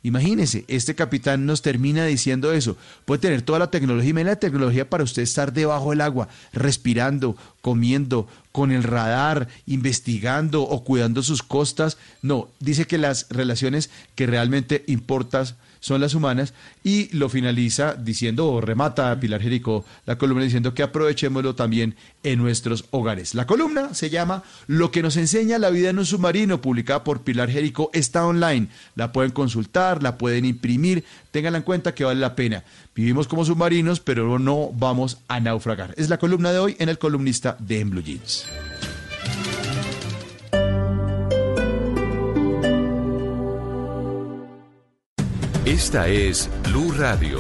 Imagínese, 0.05 0.65
este 0.69 0.95
capitán 0.95 1.47
nos 1.47 1.63
termina 1.63 2.07
diciendo 2.07 2.53
eso. 2.53 2.77
Puede 3.05 3.23
tener 3.23 3.43
toda 3.43 3.59
la 3.59 3.73
tecnología, 3.73 4.11
imagina 4.11 4.31
la 4.31 4.39
tecnología 4.39 4.89
para 4.89 5.03
usted 5.03 5.23
estar 5.23 5.53
debajo 5.53 5.91
del 5.91 6.01
agua, 6.01 6.29
respirando, 6.53 7.37
comiendo, 7.61 8.29
con 8.53 8.71
el 8.71 8.85
radar, 8.85 9.49
investigando 9.67 10.63
o 10.63 10.85
cuidando 10.85 11.25
sus 11.25 11.43
costas. 11.43 11.99
No, 12.23 12.49
dice 12.61 12.87
que 12.87 12.99
las 12.99 13.27
relaciones 13.31 13.91
que 14.15 14.29
realmente 14.29 14.85
importan 14.87 15.47
son 15.81 16.01
las 16.01 16.15
humanas 16.15 16.55
y 16.85 17.15
lo 17.17 17.29
finaliza 17.29 17.95
diciendo 17.95 18.47
o 18.49 18.61
remata 18.61 19.19
Pilar 19.19 19.43
Jericó 19.43 19.85
la 20.07 20.17
columna 20.17 20.45
diciendo 20.45 20.75
que 20.75 20.83
aprovechémoslo 20.83 21.55
también 21.55 21.97
en 22.23 22.39
nuestros 22.39 22.85
hogares. 22.91 23.35
La 23.35 23.47
columna 23.47 23.95
se 23.95 24.11
llama 24.11 24.43
Lo 24.67 24.91
que 24.91 25.03
nos 25.03 25.17
enseña 25.17 25.59
la 25.59 25.71
vida 25.71 25.91
en 25.91 25.99
un 25.99 26.07
submarino, 26.07 26.61
publicada 26.61 27.05
por 27.05 27.23
Pilar 27.23 27.51
Jericó, 27.51 27.91
está 27.93 28.27
online. 28.27 28.69
La 28.95 29.13
pueden 29.13 29.31
consultar, 29.33 30.03
la 30.03 30.19
pueden 30.19 30.45
imprimir, 30.45 31.05
ténganla 31.31 31.59
en 31.59 31.65
cuenta 31.65 31.95
que 31.95 32.05
vale 32.05 32.21
la 32.21 32.37
pena. 32.37 32.65
Vivimos 32.95 33.29
como 33.29 33.45
submarinos, 33.45 34.01
pero 34.01 34.39
no 34.39 34.71
vamos 34.73 35.19
a 35.29 35.41
naufragar. 35.41 35.95
Es 35.97 36.09
la 36.09 36.19
columna 36.19 36.53
de 36.53 36.59
hoy 36.59 36.77
en 36.79 36.89
el 36.89 36.99
columnista 36.99 37.57
de 37.59 37.81
En 37.81 37.91
Blue 37.91 38.03
Jeans. 38.03 38.47
Esta 45.71 46.09
es 46.09 46.51
Blue 46.65 46.91
Radio. 46.99 47.39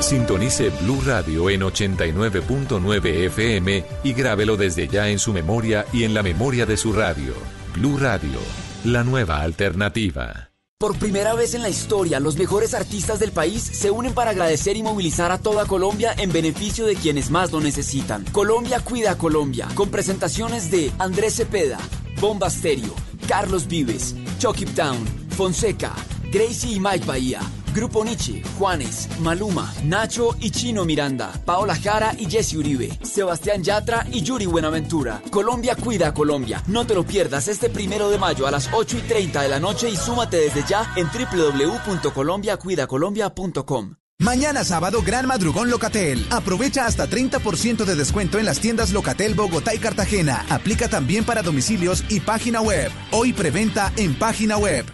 Sintonice 0.00 0.68
Blue 0.82 1.00
Radio 1.02 1.48
en 1.48 1.62
89.9 1.62 3.06
FM 3.28 3.84
y 4.04 4.12
grábelo 4.12 4.58
desde 4.58 4.86
ya 4.86 5.08
en 5.08 5.18
su 5.18 5.32
memoria 5.32 5.86
y 5.94 6.04
en 6.04 6.12
la 6.12 6.22
memoria 6.22 6.66
de 6.66 6.76
su 6.76 6.92
radio. 6.92 7.32
Blue 7.72 7.96
Radio, 7.96 8.38
la 8.84 9.02
nueva 9.02 9.40
alternativa. 9.40 10.50
Por 10.78 10.98
primera 10.98 11.32
vez 11.32 11.54
en 11.54 11.62
la 11.62 11.70
historia, 11.70 12.20
los 12.20 12.36
mejores 12.36 12.74
artistas 12.74 13.18
del 13.18 13.32
país 13.32 13.62
se 13.62 13.90
unen 13.90 14.12
para 14.12 14.32
agradecer 14.32 14.76
y 14.76 14.82
movilizar 14.82 15.32
a 15.32 15.38
toda 15.38 15.64
Colombia 15.64 16.14
en 16.18 16.32
beneficio 16.32 16.84
de 16.84 16.96
quienes 16.96 17.30
más 17.30 17.50
lo 17.50 17.60
necesitan. 17.60 18.26
Colombia 18.30 18.80
cuida 18.80 19.12
a 19.12 19.18
Colombia, 19.18 19.68
con 19.74 19.88
presentaciones 19.88 20.70
de 20.70 20.92
Andrés 20.98 21.34
Cepeda, 21.34 21.78
Bomba 22.20 22.50
Stereo, 22.50 22.94
Carlos 23.28 23.66
Vives, 23.66 24.14
Chucky 24.38 24.66
Town, 24.66 25.06
Fonseca, 25.30 25.94
Gracie 26.32 26.72
y 26.72 26.80
Mike 26.80 27.06
Bahía, 27.06 27.40
Grupo 27.74 28.04
Nietzsche, 28.04 28.42
Juanes, 28.58 29.08
Maluma, 29.20 29.72
Nacho 29.84 30.34
y 30.40 30.50
Chino 30.50 30.84
Miranda, 30.84 31.30
Paola 31.44 31.76
Jara 31.76 32.12
y 32.18 32.28
Jesse 32.28 32.54
Uribe, 32.54 32.90
Sebastián 33.02 33.62
Yatra 33.62 34.04
y 34.10 34.22
Yuri 34.22 34.46
Buenaventura. 34.46 35.22
Colombia 35.30 35.76
cuida 35.76 36.12
Colombia. 36.12 36.60
No 36.66 36.84
te 36.86 36.94
lo 36.94 37.04
pierdas 37.04 37.46
este 37.46 37.70
primero 37.70 38.10
de 38.10 38.18
mayo 38.18 38.46
a 38.46 38.50
las 38.50 38.68
8 38.72 38.98
y 38.98 39.02
30 39.02 39.42
de 39.42 39.48
la 39.48 39.60
noche 39.60 39.88
y 39.88 39.96
súmate 39.96 40.38
desde 40.38 40.64
ya 40.68 40.92
en 40.96 41.06
www.colombiacuidacolombia.com. 41.06 43.94
Mañana 44.20 44.64
sábado, 44.64 45.00
gran 45.06 45.26
madrugón 45.26 45.70
Locatel. 45.70 46.26
Aprovecha 46.30 46.86
hasta 46.86 47.08
30% 47.08 47.84
de 47.84 47.94
descuento 47.94 48.40
en 48.40 48.46
las 48.46 48.58
tiendas 48.58 48.92
Locatel 48.92 49.34
Bogotá 49.34 49.76
y 49.76 49.78
Cartagena. 49.78 50.44
Aplica 50.48 50.88
también 50.88 51.24
para 51.24 51.42
domicilios 51.42 52.02
y 52.08 52.18
página 52.18 52.60
web. 52.60 52.90
Hoy 53.12 53.32
preventa 53.32 53.92
en 53.96 54.16
página 54.16 54.58
web. 54.58 54.84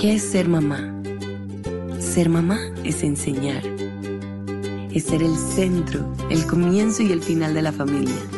¿Qué 0.00 0.14
es 0.14 0.22
ser 0.22 0.48
mamá? 0.48 0.94
Ser 2.00 2.30
mamá 2.30 2.58
es 2.84 3.02
enseñar. 3.02 3.62
Es 4.94 5.04
ser 5.04 5.22
el 5.22 5.36
centro, 5.36 6.10
el 6.30 6.46
comienzo 6.46 7.02
y 7.02 7.12
el 7.12 7.22
final 7.22 7.52
de 7.52 7.60
la 7.62 7.72
familia. 7.72 8.37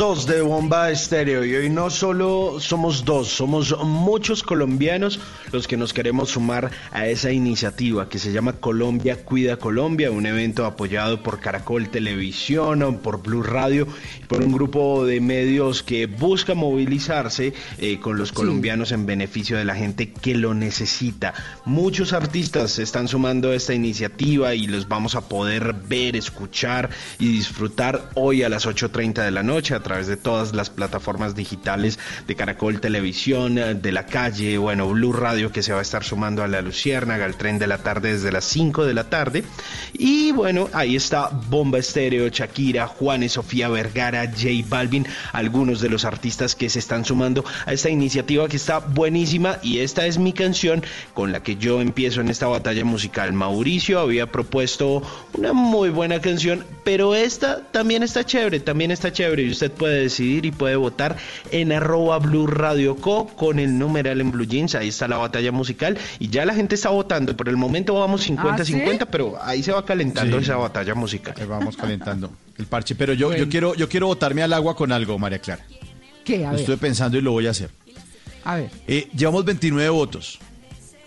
Dos 0.00 0.24
de 0.24 0.40
Bomba 0.40 0.90
Estéreo 0.90 1.44
y 1.44 1.54
hoy 1.54 1.68
no 1.68 1.90
solo 1.90 2.58
somos 2.58 3.04
dos, 3.04 3.28
somos 3.28 3.76
muchos 3.84 4.42
colombianos 4.42 5.20
los 5.52 5.68
que 5.68 5.76
nos 5.76 5.92
queremos 5.92 6.30
sumar 6.30 6.70
a 6.90 7.06
esa 7.06 7.32
iniciativa 7.32 8.08
que 8.08 8.18
se 8.18 8.32
llama 8.32 8.54
Colombia 8.54 9.22
Cuida 9.22 9.58
Colombia, 9.58 10.10
un 10.10 10.24
evento 10.24 10.64
apoyado 10.64 11.22
por 11.22 11.38
Caracol 11.38 11.90
Televisión, 11.90 13.00
por 13.02 13.22
Blue 13.22 13.42
Radio, 13.42 13.86
por 14.26 14.42
un 14.42 14.52
grupo 14.52 15.04
de 15.04 15.20
medios 15.20 15.82
que 15.82 16.06
busca 16.06 16.54
movilizarse 16.54 17.52
eh, 17.76 18.00
con 18.00 18.16
los 18.16 18.32
colombianos 18.32 18.92
en 18.92 19.04
beneficio 19.04 19.58
de 19.58 19.66
la 19.66 19.74
gente 19.74 20.12
que 20.14 20.34
lo 20.34 20.54
necesita. 20.54 21.34
Muchos 21.66 22.14
artistas 22.14 22.70
se 22.70 22.84
están 22.84 23.06
sumando 23.06 23.50
a 23.50 23.54
esta 23.54 23.74
iniciativa 23.74 24.54
y 24.54 24.66
los 24.66 24.88
vamos 24.88 25.14
a 25.14 25.28
poder 25.28 25.74
ver, 25.90 26.16
escuchar 26.16 26.88
y 27.18 27.30
disfrutar 27.30 28.08
hoy 28.14 28.44
a 28.44 28.48
las 28.48 28.66
8.30 28.66 29.24
de 29.24 29.30
la 29.30 29.42
noche 29.42 29.74
a 29.74 29.82
través 29.82 30.06
de 30.06 30.16
todas 30.16 30.54
las 30.54 30.70
plataformas 30.70 31.34
digitales 31.34 31.98
de 32.26 32.36
Caracol 32.36 32.80
Televisión, 32.80 33.58
eh, 33.58 33.74
de 33.74 33.92
la 33.92 34.06
calle, 34.06 34.56
bueno, 34.56 34.88
Blue 34.88 35.12
Radio 35.12 35.52
que 35.52 35.62
se 35.62 35.72
va 35.72 35.80
a 35.80 35.82
estar 35.82 36.04
sumando 36.04 36.42
a 36.42 36.48
la 36.48 36.62
Luciérnaga, 36.62 37.24
al 37.26 37.36
tren 37.36 37.58
de 37.58 37.66
la 37.66 37.78
tarde 37.78 38.12
desde 38.12 38.32
las 38.32 38.44
5 38.44 38.86
de 38.86 38.94
la 38.94 39.10
tarde. 39.10 39.44
Y 39.92 40.32
bueno, 40.32 40.70
ahí 40.72 40.94
está 40.94 41.28
Bomba 41.28 41.78
Estéreo, 41.78 42.28
Shakira, 42.28 42.86
Juanes, 42.86 43.32
Sofía 43.32 43.68
Vergara, 43.68 44.26
J 44.26 44.48
Balvin, 44.68 45.06
algunos 45.32 45.80
de 45.80 45.88
los 45.88 46.04
artistas 46.04 46.54
que 46.54 46.70
se 46.70 46.78
están 46.78 47.04
sumando 47.04 47.44
a 47.66 47.72
esta 47.72 47.90
iniciativa 47.90 48.48
que 48.48 48.56
está 48.56 48.78
buenísima 48.78 49.58
y 49.62 49.80
esta 49.80 50.06
es 50.06 50.18
mi 50.18 50.32
canción 50.32 50.84
con 51.14 51.32
la 51.32 51.42
que 51.42 51.56
yo 51.56 51.80
empiezo 51.80 52.20
en 52.20 52.28
esta 52.28 52.46
batalla 52.46 52.84
musical. 52.84 53.32
Mauricio 53.32 53.98
había 53.98 54.30
propuesto 54.30 55.02
una 55.34 55.52
muy 55.80 55.88
buena 55.88 56.20
canción, 56.20 56.62
pero 56.84 57.14
esta 57.14 57.62
también 57.72 58.02
está 58.02 58.22
chévere, 58.22 58.60
también 58.60 58.90
está 58.90 59.10
chévere 59.10 59.44
y 59.44 59.50
usted 59.50 59.72
puede 59.72 60.02
decidir 60.02 60.44
y 60.44 60.50
puede 60.50 60.76
votar 60.76 61.16
en 61.52 61.72
arroba 61.72 62.18
Blue 62.18 62.46
Radio 62.46 62.96
Co 62.96 63.26
con 63.28 63.58
el 63.58 63.78
numeral 63.78 64.20
en 64.20 64.30
Blue 64.30 64.44
Jeans, 64.44 64.74
ahí 64.74 64.88
está 64.88 65.08
la 65.08 65.16
batalla 65.16 65.52
musical 65.52 65.96
y 66.18 66.28
ya 66.28 66.44
la 66.44 66.52
gente 66.52 66.74
está 66.74 66.90
votando, 66.90 67.34
por 67.34 67.48
el 67.48 67.56
momento 67.56 67.94
vamos 67.94 68.28
50-50, 68.28 69.06
pero 69.10 69.38
ahí 69.42 69.62
se 69.62 69.72
va 69.72 69.82
calentando 69.86 70.36
Sí. 70.36 70.44
esa 70.44 70.56
batalla 70.56 70.94
musical. 70.94 71.32
Ahí 71.40 71.46
vamos 71.46 71.78
calentando 71.78 72.30
el 72.58 72.66
parche. 72.66 72.94
Pero 72.94 73.14
yo, 73.14 73.34
yo 73.34 73.48
quiero 73.48 73.74
yo 73.74 73.88
quiero 73.88 74.06
botarme 74.08 74.42
al 74.42 74.52
agua 74.52 74.76
con 74.76 74.92
algo, 74.92 75.18
María 75.18 75.38
Clara. 75.38 75.64
¿Qué? 76.26 76.44
A 76.44 76.52
Lo 76.52 76.58
ver. 76.58 76.76
pensando 76.76 77.16
y 77.16 77.22
lo 77.22 77.32
voy 77.32 77.46
a 77.46 77.50
hacer. 77.52 77.70
A 78.44 78.56
ver. 78.56 78.68
Eh, 78.86 79.08
llevamos 79.16 79.46
29 79.46 79.88
votos. 79.88 80.38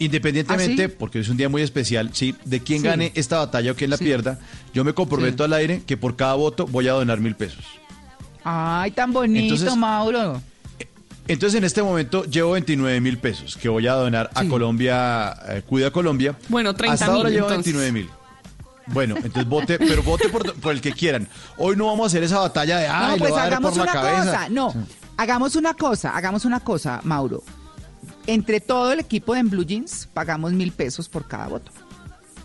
Independientemente, 0.06 0.84
¿Ah, 0.86 0.88
sí? 0.90 0.96
porque 0.98 1.20
es 1.20 1.30
un 1.30 1.38
día 1.38 1.50
muy 1.50 1.62
especial, 1.62 2.10
sí, 2.14 2.36
de 2.46 2.60
quién 2.62 2.82
Sí. 2.82 2.88
gane 2.88 3.12
esta 3.16 3.38
batalla 3.40 3.72
o 3.72 3.76
quién 3.76 3.90
la 3.90 3.98
Sí. 3.98 4.04
pierda, 4.06 4.40
yo 4.74 4.84
me 4.84 4.94
comprometo 4.94 5.44
al 5.44 5.54
aire 5.54 5.82
que 5.86 5.98
por 5.98 6.16
cada 6.16 6.34
voto 6.36 6.66
voy 6.68 6.88
a 6.88 6.94
donar 6.94 7.20
mil 7.20 7.36
pesos. 7.36 7.64
Ay, 8.44 8.92
tan 8.92 9.14
bonito, 9.14 9.54
Entonces- 9.56 9.76
Mauro. 9.78 10.42
Entonces 11.28 11.58
en 11.58 11.64
este 11.64 11.82
momento 11.82 12.26
llevo 12.26 12.52
29 12.52 13.00
mil 13.00 13.18
pesos 13.18 13.56
que 13.56 13.70
voy 13.70 13.88
a 13.88 13.94
donar 13.94 14.30
a 14.34 14.44
Colombia, 14.44 15.34
eh, 15.48 15.62
Cuida 15.66 15.90
Colombia. 15.90 16.36
Bueno, 16.50 16.74
30 16.76 16.94
Hasta 16.96 17.06
ahora 17.06 17.30
mil, 17.30 17.34
llevo 17.38 17.48
entonces. 17.48 17.74
29 17.74 17.92
mil. 17.94 18.10
Bueno, 18.88 19.16
entonces 19.16 19.46
vote, 19.48 19.80
pero 19.80 20.04
vote 20.04 20.28
por, 20.28 20.54
por 20.56 20.74
el 20.74 20.82
que 20.82 20.92
quieran. 20.92 21.30
Hoy 21.58 21.78
no 21.78 21.86
vamos 21.86 22.04
a 22.04 22.08
hacer 22.08 22.24
esa 22.24 22.40
batalla 22.40 22.78
de, 22.80 22.88
ay, 22.90 23.12
no, 23.14 23.18
pues 23.20 23.30
voy 23.32 23.40
a 23.40 23.44
dar 23.44 23.54
hagamos 23.54 23.70
por 23.72 23.78
la 23.78 23.84
una 23.84 23.94
cabeza. 23.94 24.26
cosa. 24.26 24.50
No, 24.50 24.74
hagamos 25.16 25.56
una 25.56 25.74
cosa, 25.76 26.10
hagamos 26.18 26.44
una 26.44 26.60
cosa, 26.60 27.00
Mauro. 27.06 27.42
Entre 28.28 28.62
todo 28.62 28.92
el 28.94 29.00
equipo 29.00 29.34
de 29.34 29.40
En 29.42 29.50
Blue 29.50 29.66
Jeans, 29.66 30.08
pagamos 30.14 30.54
mil 30.54 30.72
pesos 30.72 31.10
por 31.10 31.28
cada 31.28 31.48
voto. 31.48 31.72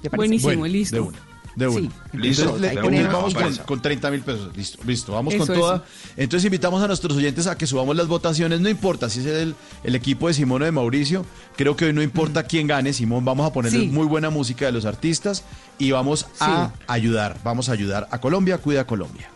¿Te 0.03 0.11
parece? 0.11 0.17
Buenísimo, 0.17 0.57
Bueno, 0.59 0.73
listo. 0.73 0.97
De 0.97 1.01
una. 1.03 1.19
De 1.57 1.67
una. 1.69 1.81
Sí. 1.81 1.91
Listo. 2.13 2.57
Ponemos- 2.83 3.13
vamos 3.13 3.35
con, 3.35 3.55
con 3.67 3.83
30 3.83 4.11
mil 4.13 4.21
pesos. 4.23 4.57
Listo, 4.57 4.79
listo. 4.87 5.13
Vamos 5.13 5.35
Eso, 5.35 5.47
con 5.47 5.57
toda. 5.57 5.77
eso. 5.77 5.85
Entonces 6.17 6.45
invitamos 6.45 6.83
a 6.83 6.87
nuestros 6.87 7.17
oyentes 7.17 7.47
a 7.49 7.57
que 7.59 7.67
subamos 7.67 7.97
las 7.97 8.07
votaciones. 8.07 8.61
No 8.61 8.69
importa 8.69 9.09
si 9.11 9.21
es 9.21 9.27
el, 9.27 9.55
el 9.83 9.95
equipo 9.97 10.29
de 10.29 10.35
Simón 10.35 10.63
o 10.63 10.65
de 10.65 10.71
Mauricio. 10.73 11.25
Creo 11.57 11.75
que 11.77 11.87
hoy 11.87 11.93
no 11.93 12.03
importa 12.03 12.45
quién 12.45 12.67
gane. 12.69 12.93
Simón, 12.93 13.25
vamos 13.25 13.47
a 13.49 13.53
ponerle 13.53 13.81
Sí. 13.81 13.87
muy 13.89 14.07
buena 14.07 14.31
música 14.31 14.67
de 14.67 14.73
los 14.73 14.85
artistas 14.85 15.43
y 15.79 15.91
vamos 15.91 16.27
a 16.41 16.71
ayudar. 16.87 17.39
Vamos 17.43 17.69
a 17.69 17.73
ayudar 17.73 18.07
a 18.11 18.21
Colombia. 18.21 18.59
Cuida 18.59 18.87
Colombia. 18.87 19.29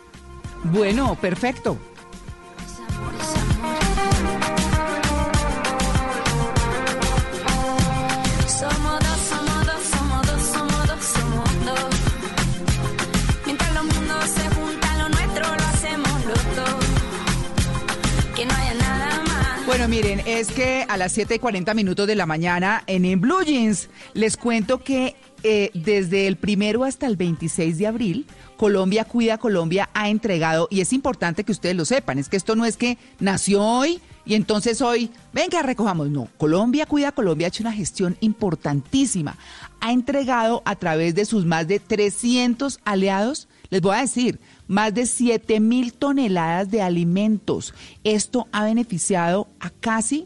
Bueno, 0.64 1.16
perfecto. 1.20 1.76
Bueno, 19.82 19.96
miren, 19.96 20.22
es 20.26 20.46
que 20.52 20.86
a 20.88 20.96
las 20.96 21.10
7 21.10 21.34
y 21.34 21.38
40 21.40 21.74
minutos 21.74 22.06
de 22.06 22.14
la 22.14 22.24
mañana 22.24 22.84
en, 22.86 23.20
Blue 23.20 23.42
Jeans 23.42 23.88
les 24.14 24.36
cuento 24.36 24.78
que 24.78 25.16
eh, 25.42 25.72
desde 25.74 26.28
el 26.28 26.36
primero 26.36 26.84
hasta 26.84 27.08
el 27.08 27.16
26 27.16 27.78
de 27.78 27.88
abril, 27.88 28.26
Colombia 28.56 29.04
Cuida 29.04 29.38
Colombia 29.38 29.90
ha 29.92 30.08
entregado, 30.08 30.68
y 30.70 30.82
es 30.82 30.92
importante 30.92 31.42
que 31.42 31.50
ustedes 31.50 31.74
lo 31.74 31.84
sepan, 31.84 32.20
es 32.20 32.28
que 32.28 32.36
esto 32.36 32.54
no 32.54 32.64
es 32.64 32.76
que 32.76 32.96
nació 33.18 33.60
hoy 33.60 34.00
y 34.24 34.34
entonces 34.34 34.80
hoy, 34.82 35.10
venga, 35.32 35.62
recojamos. 35.62 36.10
No, 36.10 36.28
Colombia 36.36 36.86
Cuida 36.86 37.10
Colombia 37.10 37.46
ha 37.46 37.48
hecho 37.48 37.64
una 37.64 37.72
gestión 37.72 38.16
importantísima. 38.20 39.36
Ha 39.80 39.90
entregado 39.90 40.62
a 40.64 40.76
través 40.76 41.16
de 41.16 41.24
sus 41.24 41.44
más 41.44 41.66
de 41.66 41.80
300 41.80 42.78
aliados, 42.84 43.48
les 43.70 43.80
voy 43.80 43.96
a 43.96 44.02
decir, 44.02 44.38
más 44.72 44.92
de 44.94 45.06
7 45.06 45.60
mil 45.60 45.92
toneladas 45.92 46.68
de 46.70 46.80
alimentos. 46.80 47.74
Esto 48.04 48.48
ha 48.52 48.64
beneficiado 48.64 49.48
a 49.60 49.68
casi 49.68 50.24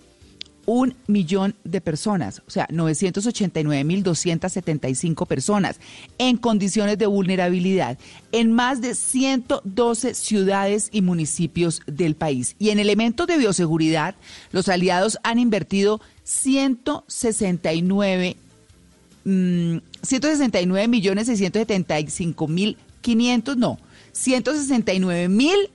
un 0.66 0.94
millón 1.08 1.56
de 1.64 1.80
personas, 1.80 2.42
o 2.46 2.50
sea, 2.50 2.68
989.275 2.68 5.26
personas 5.26 5.80
en 6.18 6.36
condiciones 6.36 6.96
de 6.98 7.06
vulnerabilidad 7.06 7.98
en 8.30 8.52
más 8.52 8.80
de 8.80 8.94
112 8.94 10.14
ciudades 10.14 10.90
y 10.92 11.02
municipios 11.02 11.82
del 11.86 12.14
país. 12.14 12.54
Y 12.60 12.70
en 12.70 12.78
elementos 12.78 13.26
de 13.26 13.38
bioseguridad, 13.38 14.14
los 14.52 14.68
aliados 14.68 15.18
han 15.24 15.40
invertido 15.40 16.00
169 16.22 18.36
mm, 19.24 19.78
169 20.02 20.88
millones 20.88 21.26
675 21.26 22.48
mil 22.48 22.76
500, 23.02 23.56
no, 23.56 23.78
169 24.16 25.28
mil 25.28 25.70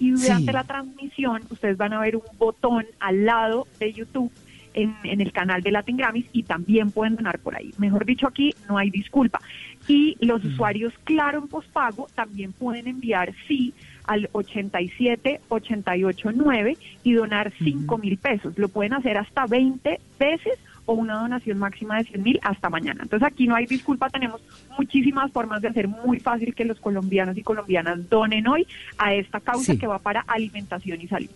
Y 0.04 0.12
durante 0.12 0.46
Sí. 0.48 0.52
la 0.52 0.64
transmisión, 0.66 1.42
ustedes 1.50 1.78
van 1.78 1.94
a 1.94 2.00
ver 2.02 2.18
un 2.18 2.24
botón 2.38 2.86
al 3.00 3.24
lado 3.26 3.68
de 3.80 3.94
YouTube 3.94 4.32
en, 4.74 4.94
en 5.04 5.22
el 5.22 5.32
canal 5.32 5.62
de 5.62 5.72
Latin 5.72 5.96
Grammys 5.96 6.26
y 6.34 6.44
también 6.44 6.92
pueden 6.92 7.16
donar 7.16 7.40
por 7.40 7.56
ahí. 7.56 7.72
Mejor 7.78 8.06
dicho, 8.06 8.28
aquí 8.28 8.54
no 8.68 8.78
hay 8.78 8.90
disculpa. 8.90 9.40
Y 9.88 10.18
los 10.20 10.44
usuarios 10.44 10.94
Claro 11.06 11.40
en 11.40 11.48
pospago 11.48 12.08
también 12.16 12.52
pueden 12.54 12.88
enviar 12.88 13.34
sí 13.48 13.74
al 14.06 14.28
87 14.34 15.40
889 15.48 16.78
y 17.04 17.14
donar 17.14 17.54
5 17.64 17.98
mil 17.98 18.18
pesos. 18.18 18.58
Lo 18.58 18.68
pueden 18.68 18.94
hacer 18.94 19.18
hasta 19.18 19.46
20 19.46 20.00
veces 20.20 20.60
o 20.86 20.94
una 20.94 21.16
donación 21.16 21.58
máxima 21.60 21.98
de 21.98 22.04
100 22.06 22.24
mil 22.24 22.40
hasta 22.44 22.70
mañana. 22.70 23.02
Entonces 23.04 23.26
aquí 23.26 23.48
no 23.48 23.56
hay 23.56 23.66
disculpa, 23.66 24.10
tenemos 24.10 24.42
muchísimas 24.78 25.32
formas 25.32 25.62
de 25.62 25.70
hacer 25.70 25.88
muy 25.88 26.20
fácil 26.20 26.54
que 26.54 26.66
los 26.66 26.80
colombianos 26.80 27.38
y 27.38 27.44
colombianas 27.44 28.10
donen 28.10 28.48
hoy 28.48 28.68
a 28.98 29.14
esta 29.14 29.40
causa 29.40 29.74
Sí. 29.74 29.78
que 29.80 29.88
va 29.88 30.00
para 30.00 30.22
alimentación 30.28 31.00
y 31.02 31.08
salud. 31.08 31.30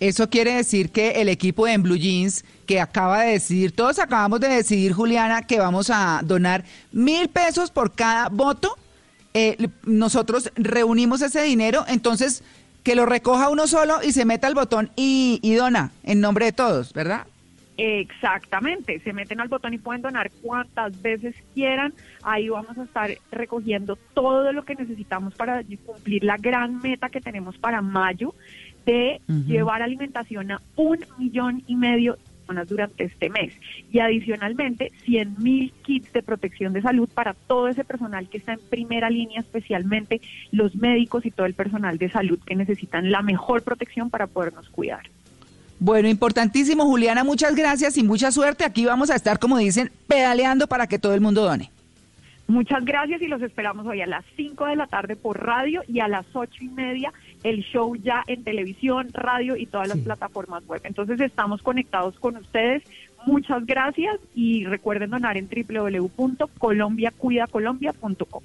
Eso 0.00 0.28
quiere 0.28 0.54
decir 0.54 0.90
que 0.90 1.12
el 1.22 1.28
equipo 1.28 1.66
de 1.66 1.72
En 1.74 1.82
Blue 1.84 1.96
Jeans, 1.96 2.44
que 2.66 2.80
acaba 2.80 3.22
de 3.22 3.32
decidir, 3.32 3.70
todos 3.72 4.00
acabamos 4.00 4.40
de 4.40 4.48
decidir, 4.48 4.92
Juliana, 4.92 5.42
que 5.42 5.60
vamos 5.60 5.88
a 5.88 6.20
donar 6.24 6.64
mil 6.92 7.28
pesos 7.28 7.70
por 7.70 7.92
cada 7.94 8.28
voto. 8.28 8.76
eh, 9.36 9.68
nosotros 9.84 10.52
reunimos 10.56 11.20
ese 11.22 11.42
dinero, 11.42 11.84
entonces 11.88 12.42
que 12.84 12.94
lo 12.94 13.04
recoja 13.06 13.48
uno 13.50 13.66
solo 13.66 14.00
y 14.02 14.12
se 14.12 14.24
meta 14.24 14.46
al 14.46 14.54
botón 14.54 14.90
y, 14.94 15.40
y 15.42 15.54
dona 15.54 15.90
en 16.04 16.20
nombre 16.20 16.44
de 16.46 16.52
todos, 16.52 16.92
¿verdad? 16.92 17.26
Exactamente, 17.76 19.00
se 19.00 19.12
meten 19.12 19.40
al 19.40 19.48
botón 19.48 19.74
y 19.74 19.78
pueden 19.78 20.02
donar 20.02 20.30
cuantas 20.42 21.00
veces 21.02 21.34
quieran. 21.54 21.92
Ahí 22.22 22.48
vamos 22.48 22.78
a 22.78 22.84
estar 22.84 23.10
recogiendo 23.32 23.96
todo 24.14 24.52
lo 24.52 24.64
que 24.64 24.76
necesitamos 24.76 25.34
para 25.34 25.62
cumplir 25.84 26.22
la 26.22 26.36
gran 26.36 26.80
meta 26.80 27.08
que 27.08 27.20
tenemos 27.20 27.58
para 27.58 27.82
mayo 27.82 28.34
de 28.86 29.20
llevar 29.46 29.82
alimentación 29.82 30.52
a 30.52 30.62
un 30.76 30.98
millón 31.18 31.62
y 31.66 31.74
medio 31.74 32.12
de 32.12 32.22
personas 32.22 32.68
durante 32.68 33.04
este 33.04 33.28
mes. 33.30 33.54
Y 33.90 33.98
adicionalmente, 33.98 34.92
100 35.04 35.36
mil 35.38 35.72
kits 35.82 36.12
de 36.12 36.22
protección 36.22 36.74
de 36.74 36.82
salud 36.82 37.08
para 37.12 37.34
todo 37.34 37.68
ese 37.68 37.82
personal 37.82 38.28
que 38.28 38.38
está 38.38 38.52
en 38.52 38.60
primera 38.60 39.10
línea, 39.10 39.40
especialmente 39.40 40.20
los 40.52 40.76
médicos 40.76 41.26
y 41.26 41.30
todo 41.32 41.46
el 41.46 41.54
personal 41.54 41.98
de 41.98 42.10
salud 42.10 42.38
que 42.46 42.54
necesitan 42.54 43.10
la 43.10 43.22
mejor 43.22 43.62
protección 43.62 44.10
para 44.10 44.26
podernos 44.26 44.68
cuidar. 44.68 45.08
Bueno, 45.84 46.08
importantísimo, 46.08 46.86
Juliana, 46.86 47.22
muchas 47.24 47.54
gracias 47.54 47.98
y 47.98 48.02
mucha 48.02 48.32
suerte. 48.32 48.64
Aquí 48.64 48.86
vamos 48.86 49.10
a 49.10 49.16
estar, 49.16 49.38
como 49.38 49.58
dicen, 49.58 49.92
pedaleando 50.08 50.66
para 50.66 50.86
que 50.86 50.98
todo 50.98 51.12
el 51.12 51.20
mundo 51.20 51.44
done. 51.44 51.70
Muchas 52.46 52.86
gracias 52.86 53.20
y 53.20 53.26
los 53.26 53.42
esperamos 53.42 53.86
hoy 53.86 54.00
a 54.00 54.06
las 54.06 54.24
5 54.34 54.64
de 54.64 54.76
la 54.76 54.86
tarde 54.86 55.14
por 55.14 55.44
radio 55.44 55.82
y 55.86 56.00
a 56.00 56.08
las 56.08 56.24
ocho 56.32 56.64
y 56.64 56.68
media 56.68 57.12
el 57.42 57.62
show 57.64 57.94
ya 57.96 58.24
en 58.28 58.44
televisión, 58.44 59.10
radio 59.12 59.58
y 59.58 59.66
todas 59.66 59.88
las 59.88 59.98
plataformas 59.98 60.66
web. 60.66 60.80
Entonces 60.84 61.20
estamos 61.20 61.60
conectados 61.60 62.18
con 62.18 62.38
ustedes. 62.38 62.82
Muchas 63.26 63.66
gracias 63.66 64.16
y 64.34 64.64
recuerden 64.64 65.10
donar 65.10 65.36
en 65.36 65.50
www.colombiacuidacolombia.com. 65.50 68.42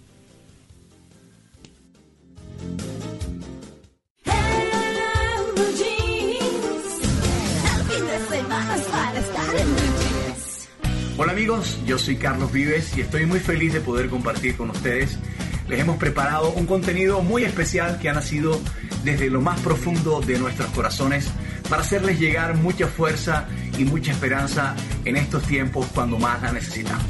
Hola 11.21 11.33
amigos, 11.33 11.77
yo 11.85 11.97
soy 11.97 12.15
Carlos 12.15 12.53
Vives 12.53 12.97
y 12.97 13.01
estoy 13.01 13.25
muy 13.25 13.41
feliz 13.41 13.73
de 13.73 13.81
poder 13.81 14.09
compartir 14.09 14.55
con 14.55 14.69
ustedes. 14.69 15.19
Les 15.67 15.81
hemos 15.81 15.97
preparado 15.97 16.51
un 16.51 16.65
contenido 16.65 17.21
muy 17.21 17.43
especial 17.43 17.99
que 17.99 18.07
ha 18.07 18.13
nacido 18.13 18.57
desde 19.03 19.29
lo 19.29 19.41
más 19.41 19.59
profundo 19.59 20.21
de 20.21 20.39
nuestros 20.39 20.69
corazones 20.69 21.29
para 21.69 21.81
hacerles 21.81 22.21
llegar 22.21 22.55
mucha 22.55 22.87
fuerza 22.87 23.49
y 23.77 23.83
mucha 23.83 24.13
esperanza 24.13 24.77
en 25.03 25.17
estos 25.17 25.43
tiempos 25.43 25.87
cuando 25.93 26.17
más 26.17 26.41
la 26.41 26.53
necesitamos. 26.53 27.03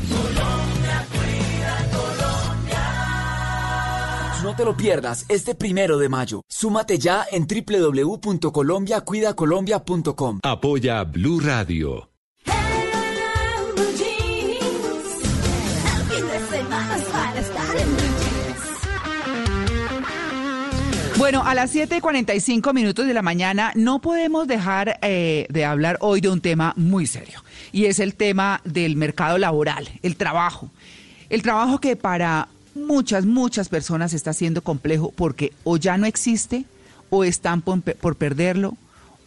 No 4.42 4.56
te 4.56 4.66
lo 4.66 4.76
pierdas 4.76 5.28
este 5.30 5.54
primero 5.54 6.00
de 6.00 6.10
mayo. 6.10 6.42
Súmate 6.48 6.98
ya 6.98 7.28
en 7.32 7.46
www.colombiacuidacolombia.com. 7.46 10.40
Apoya 10.42 11.04
Blue 11.04 11.40
Radio. 11.42 12.09
Bueno, 21.18 21.44
a 21.46 21.54
las 21.54 21.72
7 21.72 21.98
y 21.98 22.00
45 22.00 22.74
minutos 22.74 23.06
de 23.06 23.14
la 23.14 23.22
mañana 23.22 23.72
no 23.76 24.00
podemos 24.00 24.48
dejar 24.48 25.00
eh, 25.02 25.48
de 25.50 25.66
hablar 25.66 25.98
hoy 26.00 26.22
de 26.22 26.30
un 26.30 26.40
tema 26.42 26.74
muy 26.78 27.08
serio 27.08 27.44
y 27.72 27.86
es 27.86 28.00
el 28.00 28.16
tema 28.16 28.62
del 28.64 28.96
mercado 28.96 29.38
laboral, 29.38 29.90
el 30.02 30.16
trabajo. 30.16 30.72
El 31.30 31.42
trabajo 31.42 31.80
que 31.80 31.96
para 31.96 32.48
muchas, 32.74 33.26
muchas 33.26 33.70
personas 33.70 34.14
está 34.14 34.34
siendo 34.34 34.64
complejo 34.64 35.12
porque 35.16 35.52
o 35.64 35.78
ya 35.78 35.98
no 35.98 36.06
existe 36.06 36.66
o 37.10 37.24
están 37.24 37.62
por 37.62 38.16
perderlo 38.16 38.78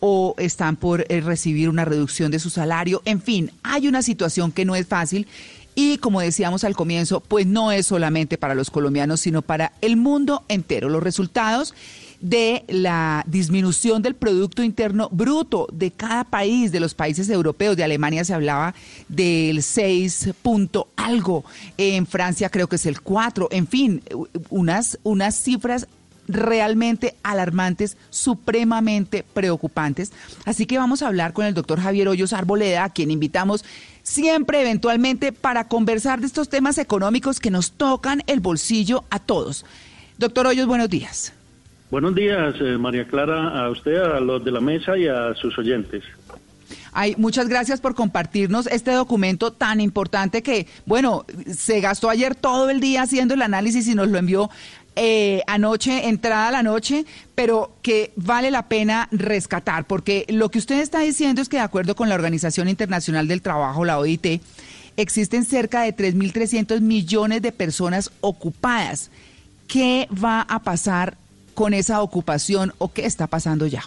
o 0.04 0.34
están 0.36 0.74
por 0.74 1.06
eh, 1.08 1.20
recibir 1.20 1.68
una 1.68 1.84
reducción 1.84 2.32
de 2.32 2.40
su 2.40 2.50
salario. 2.50 3.02
En 3.04 3.22
fin, 3.22 3.52
hay 3.62 3.86
una 3.86 4.02
situación 4.02 4.50
que 4.50 4.64
no 4.64 4.74
es 4.74 4.88
fácil 4.88 5.28
y 5.76 5.98
como 5.98 6.20
decíamos 6.20 6.64
al 6.64 6.74
comienzo, 6.74 7.20
pues 7.20 7.46
no 7.46 7.70
es 7.70 7.86
solamente 7.86 8.36
para 8.36 8.56
los 8.56 8.68
colombianos, 8.68 9.20
sino 9.20 9.42
para 9.42 9.72
el 9.80 9.96
mundo 9.96 10.42
entero. 10.48 10.88
Los 10.88 11.04
resultados 11.04 11.72
de 12.20 12.64
la 12.66 13.24
disminución 13.28 14.02
del 14.02 14.16
Producto 14.16 14.64
Interno 14.64 15.08
Bruto 15.12 15.68
de 15.72 15.92
cada 15.92 16.24
país, 16.24 16.72
de 16.72 16.80
los 16.80 16.94
países 16.94 17.28
europeos, 17.28 17.76
de 17.76 17.84
Alemania 17.84 18.24
se 18.24 18.34
hablaba 18.34 18.74
del 19.08 19.62
6 19.62 20.30
punto 20.42 20.88
algo, 20.96 21.44
en 21.78 22.06
Francia 22.06 22.50
creo 22.50 22.68
que 22.68 22.76
es 22.76 22.86
el 22.86 23.00
4, 23.00 23.48
en 23.52 23.68
fin, 23.68 24.02
unas, 24.50 24.98
unas 25.04 25.36
cifras 25.36 25.86
realmente 26.28 27.14
alarmantes, 27.22 27.96
supremamente 28.10 29.24
preocupantes. 29.34 30.12
Así 30.44 30.66
que 30.66 30.78
vamos 30.78 31.02
a 31.02 31.08
hablar 31.08 31.32
con 31.32 31.46
el 31.46 31.54
doctor 31.54 31.80
Javier 31.80 32.08
Hoyos 32.08 32.32
Arboleda, 32.32 32.84
a 32.84 32.90
quien 32.90 33.10
invitamos 33.10 33.64
siempre 34.02 34.60
eventualmente 34.60 35.32
para 35.32 35.68
conversar 35.68 36.20
de 36.20 36.26
estos 36.26 36.48
temas 36.48 36.78
económicos 36.78 37.40
que 37.40 37.50
nos 37.50 37.72
tocan 37.72 38.22
el 38.26 38.40
bolsillo 38.40 39.04
a 39.10 39.18
todos. 39.18 39.64
Doctor 40.18 40.46
Hoyos, 40.46 40.66
buenos 40.66 40.88
días. 40.88 41.32
Buenos 41.90 42.14
días, 42.14 42.54
eh, 42.60 42.78
María 42.78 43.06
Clara, 43.06 43.64
a 43.64 43.70
usted, 43.70 43.96
a 43.96 44.18
los 44.18 44.42
de 44.42 44.50
la 44.50 44.60
mesa 44.60 44.96
y 44.96 45.08
a 45.08 45.34
sus 45.34 45.58
oyentes. 45.58 46.02
Ay, 46.92 47.14
muchas 47.16 47.48
gracias 47.48 47.80
por 47.80 47.94
compartirnos 47.94 48.66
este 48.66 48.92
documento 48.92 49.52
tan 49.52 49.80
importante 49.80 50.42
que, 50.42 50.66
bueno, 50.84 51.24
se 51.54 51.80
gastó 51.80 52.10
ayer 52.10 52.34
todo 52.34 52.70
el 52.70 52.80
día 52.80 53.02
haciendo 53.02 53.34
el 53.34 53.42
análisis 53.42 53.88
y 53.88 53.94
nos 53.94 54.08
lo 54.08 54.18
envió 54.18 54.50
eh, 54.96 55.42
anoche, 55.46 56.08
entrada 56.08 56.48
a 56.48 56.52
la 56.52 56.62
noche, 56.62 57.04
pero 57.34 57.76
que 57.82 58.12
vale 58.16 58.50
la 58.50 58.68
pena 58.68 59.08
rescatar, 59.10 59.86
porque 59.86 60.26
lo 60.28 60.50
que 60.50 60.58
usted 60.58 60.80
está 60.80 61.00
diciendo 61.00 61.40
es 61.40 61.48
que 61.48 61.56
de 61.56 61.62
acuerdo 61.62 61.94
con 61.94 62.08
la 62.08 62.14
Organización 62.14 62.68
Internacional 62.68 63.28
del 63.28 63.42
Trabajo, 63.42 63.84
la 63.84 63.98
OIT, 63.98 64.40
existen 64.96 65.44
cerca 65.44 65.82
de 65.82 65.96
3.300 65.96 66.80
millones 66.80 67.42
de 67.42 67.52
personas 67.52 68.10
ocupadas. 68.20 69.10
¿Qué 69.66 70.08
va 70.12 70.42
a 70.42 70.62
pasar 70.62 71.16
con 71.54 71.74
esa 71.74 72.02
ocupación 72.02 72.72
o 72.78 72.92
qué 72.92 73.06
está 73.06 73.26
pasando 73.26 73.66
ya? 73.66 73.82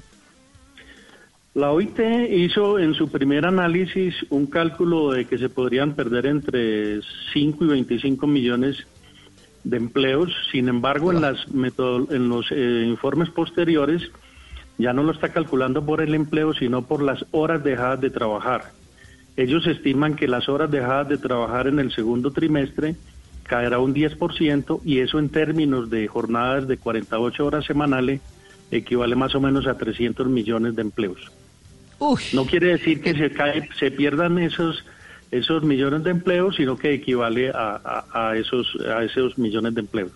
La 1.53 1.72
OIT 1.72 2.00
hizo 2.32 2.80
en 2.80 2.93
su 2.95 3.09
primer 3.09 3.45
análisis 3.45 4.14
un 4.30 4.45
cálculo 4.45 5.11
de 5.11 5.25
que 5.25 5.38
se 5.38 5.48
podrían 5.48 5.93
perder 5.93 6.25
entre 6.25 7.00
5 7.34 7.64
y 7.64 7.67
25 7.67 8.27
millones 8.27 8.85
de 9.66 9.77
empleos. 9.77 10.32
Sin 10.52 10.69
embargo, 10.69 11.11
en, 11.11 11.22
las 11.22 11.45
en 11.48 12.30
los 12.30 12.52
eh, 12.52 12.85
informes 12.88 13.30
posteriores 13.30 14.10
ya 14.77 14.94
no 14.94 15.03
lo 15.03 15.11
está 15.11 15.30
calculando 15.30 15.85
por 15.85 16.02
el 16.02 16.16
empleo, 16.16 16.53
sino 16.53 16.84
por 16.84 17.02
las 17.02 17.26
horas 17.32 17.64
dejadas 17.64 18.00
de 18.00 18.10
trabajar. 18.10 18.72
Ellos 19.35 19.68
estiman 19.68 20.16
que 20.16 20.27
las 20.27 20.48
horas 20.48 20.72
dejadas 20.72 21.10
de 21.10 21.18
trabajar 21.18 21.68
en 21.68 21.80
el 21.80 21.92
segundo 21.92 22.32
trimestre 22.32 22.95
caerá 23.44 23.80
un 23.80 23.94
10% 23.94 24.82
y 24.85 25.00
eso 25.00 25.19
en 25.19 25.30
términos 25.30 25.90
de 25.90 26.08
jornadas 26.08 26.68
de 26.68 26.77
48 26.77 27.45
horas 27.45 27.66
semanales 27.66 28.22
equivale 28.72 29.16
más 29.16 29.35
o 29.35 29.42
menos 29.42 29.68
a 29.68 29.77
300 29.77 30.27
millones 30.27 30.76
de 30.76 30.82
empleos. 30.82 31.32
No 32.34 32.45
quiere 32.45 32.68
decir 32.68 33.02
que 33.02 33.14
se, 33.14 33.32
cae, 33.32 33.69
se 33.77 33.92
pierdan 33.92 34.38
esos 34.40 34.84
esos 35.38 35.64
millones 35.64 36.04
de 36.04 36.12
empleos, 36.12 36.56
sino 36.56 36.78
que 36.78 36.94
equivale 36.94 37.50
a, 37.50 37.80
a, 37.84 38.30
a, 38.30 38.38
esos 38.38 38.76
a 38.88 39.04
esos 39.04 39.38
millones 39.38 39.74
de 39.76 39.82
empleos. 39.82 40.12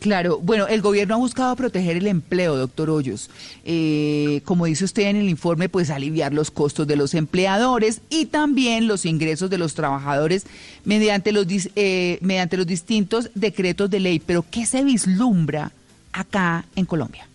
Claro, 0.00 0.38
bueno, 0.40 0.66
el 0.68 0.82
gobierno 0.82 1.14
ha 1.14 1.18
buscado 1.18 1.56
proteger 1.56 1.96
el 1.96 2.06
empleo, 2.06 2.56
doctor 2.56 2.90
Hoyos. 2.90 3.30
Eh, 3.64 4.40
como 4.44 4.66
dice 4.66 4.84
usted 4.84 5.04
en 5.04 5.16
el 5.16 5.28
informe, 5.28 5.68
pues 5.68 5.90
aliviar 5.90 6.34
los 6.34 6.50
costos 6.50 6.86
de 6.86 6.96
los 6.96 7.14
empleadores 7.14 8.02
y 8.10 8.26
también 8.26 8.88
los 8.88 9.06
ingresos 9.06 9.48
de 9.48 9.58
los 9.58 9.74
trabajadores 9.74 10.46
mediante 10.84 11.32
los, 11.32 11.46
eh, 11.76 12.18
mediante 12.20 12.56
los 12.56 12.66
distintos 12.66 13.30
decretos 13.34 13.88
de 13.90 14.00
ley. 14.00 14.20
Pero, 14.24 14.44
¿qué 14.48 14.66
se 14.66 14.84
vislumbra 14.84 15.72
acá 16.12 16.66
en 16.76 16.84
Colombia? 16.84 17.26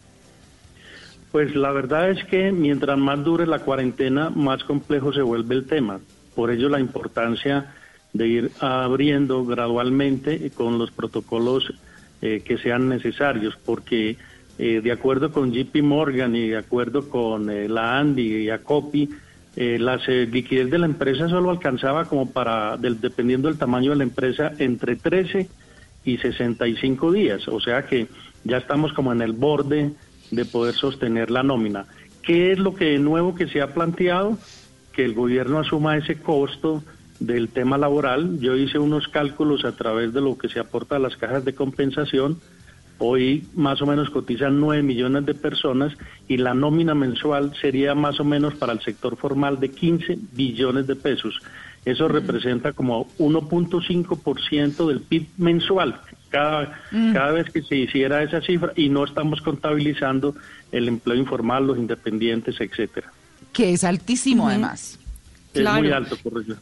Pues 1.32 1.56
la 1.56 1.72
verdad 1.72 2.12
es 2.12 2.24
que 2.26 2.52
mientras 2.52 2.98
más 2.98 3.24
dure 3.24 3.48
la 3.48 3.60
cuarentena, 3.60 4.30
más 4.30 4.64
complejo 4.64 5.12
se 5.14 5.22
vuelve 5.22 5.56
el 5.56 5.66
tema. 5.66 6.00
Por 6.42 6.50
ello 6.50 6.70
la 6.70 6.80
importancia 6.80 7.72
de 8.14 8.28
ir 8.28 8.52
abriendo 8.60 9.46
gradualmente 9.46 10.50
con 10.56 10.80
los 10.80 10.90
protocolos 10.90 11.72
eh, 12.24 12.42
que 12.44 12.58
sean 12.58 12.90
necesarios, 12.90 13.56
porque 13.64 14.18
eh, 14.58 14.82
de 14.84 14.92
acuerdo 14.92 15.32
con 15.32 15.54
JP 15.54 15.84
Morgan 15.84 16.36
y 16.36 16.48
de 16.48 16.58
acuerdo 16.58 17.08
con 17.10 17.52
eh, 17.52 17.70
la 17.70 18.00
Andy 18.00 18.38
y 18.46 18.50
Acopi, 18.50 19.08
la 19.56 19.98
liquidez 20.32 20.72
de 20.72 20.80
la 20.80 20.88
empresa 20.88 21.30
solo 21.30 21.52
alcanzaba 21.52 22.06
como 22.06 22.32
para, 22.32 22.76
del- 22.78 23.00
dependiendo 23.00 23.48
del 23.48 23.60
tamaño 23.60 23.92
de 23.92 23.98
la 23.98 24.04
empresa, 24.04 24.52
entre 24.58 24.96
13 24.96 25.48
y 26.06 26.18
65 26.18 27.12
días. 27.12 27.48
O 27.50 27.60
sea 27.60 27.86
que 27.86 28.08
ya 28.46 28.58
estamos 28.58 28.94
como 28.94 29.12
en 29.12 29.22
el 29.22 29.34
borde 29.34 29.92
de 30.32 30.46
poder 30.46 30.74
sostener 30.74 31.30
la 31.30 31.44
nómina. 31.44 31.86
¿Qué 32.24 32.52
es 32.52 32.58
lo 32.58 32.74
que 32.74 32.86
de 32.86 32.98
nuevo 32.98 33.36
que 33.36 33.46
se 33.48 33.62
ha 33.62 33.76
planteado? 33.76 34.40
Que 34.92 35.06
el 35.06 35.14
gobierno 35.14 35.60
asuma 35.60 35.98
ese 35.98 36.20
costo 36.20 36.84
del 37.20 37.50
tema 37.50 37.78
laboral. 37.78 38.40
Yo 38.40 38.56
hice 38.56 38.80
unos 38.80 39.08
cálculos 39.08 39.64
a 39.64 39.74
través 39.74 40.14
de 40.14 40.22
lo 40.22 40.38
que 40.38 40.50
se 40.50 40.60
aporta 40.60 40.96
a 40.96 41.00
las 41.00 41.16
cajas 41.18 41.46
de 41.46 41.54
compensación. 41.54 42.40
Hoy 42.98 43.48
más 43.56 43.82
o 43.82 43.86
menos 43.88 44.10
cotizan 44.10 44.60
9 44.60 44.84
millones 44.84 45.26
de 45.26 45.34
personas 45.34 45.94
y 46.28 46.38
la 46.38 46.54
nómina 46.54 46.94
mensual 46.94 47.54
sería 47.60 47.96
más 47.96 48.20
o 48.20 48.24
menos 48.24 48.54
para 48.56 48.74
el 48.74 48.82
sector 48.82 49.18
formal 49.18 49.60
de 49.60 49.72
15 49.72 50.20
billones 50.34 50.86
de 50.88 50.96
pesos. 50.96 51.42
Eso 51.84 52.08
representa 52.08 52.74
como 52.74 53.08
1.5% 53.18 54.88
del 54.88 55.02
PIB 55.02 55.28
mensual 55.38 56.00
cada, 56.30 56.80
Mm. 56.92 57.14
cada 57.14 57.32
vez 57.32 57.52
que 57.52 57.62
se 57.62 57.76
hiciera 57.76 58.24
esa 58.24 58.42
cifra 58.42 58.72
y 58.76 58.90
no 58.90 59.04
estamos 59.04 59.42
contabilizando 59.42 60.36
el 60.72 60.88
empleo 60.88 61.18
informal, 61.18 61.68
los 61.68 61.78
independientes, 61.78 62.60
etcétera. 62.60 63.12
Que 63.54 63.74
es 63.74 63.84
altísimo, 63.84 64.48
además. 64.48 64.98
Es 65.54 65.62
Claro. 65.62 65.80
muy 65.84 65.92
alto, 65.92 66.16
por 66.24 66.42
eso. 66.42 66.56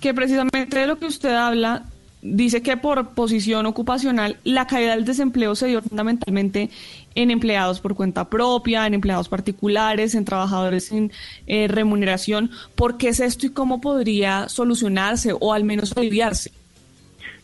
que 0.00 0.12
precisamente 0.14 0.78
de 0.78 0.86
lo 0.86 0.98
que 0.98 1.06
usted 1.06 1.32
habla, 1.34 1.84
dice 2.20 2.62
que 2.62 2.76
por 2.76 3.10
posición 3.14 3.64
ocupacional 3.66 4.38
la 4.44 4.66
caída 4.66 4.94
del 4.94 5.04
desempleo 5.04 5.54
se 5.54 5.66
dio 5.66 5.80
fundamentalmente 5.82 6.70
en 7.14 7.30
empleados 7.30 7.80
por 7.80 7.94
cuenta 7.94 8.28
propia, 8.28 8.86
en 8.86 8.94
empleados 8.94 9.28
particulares, 9.28 10.14
en 10.14 10.24
trabajadores 10.24 10.86
sin 10.86 11.10
eh, 11.46 11.68
remuneración. 11.68 12.50
¿Por 12.74 12.96
qué 12.98 13.08
es 13.08 13.20
esto 13.20 13.46
y 13.46 13.50
cómo 13.50 13.80
podría 13.80 14.48
solucionarse 14.48 15.32
o 15.38 15.52
al 15.52 15.64
menos 15.64 15.96
aliviarse? 15.96 16.50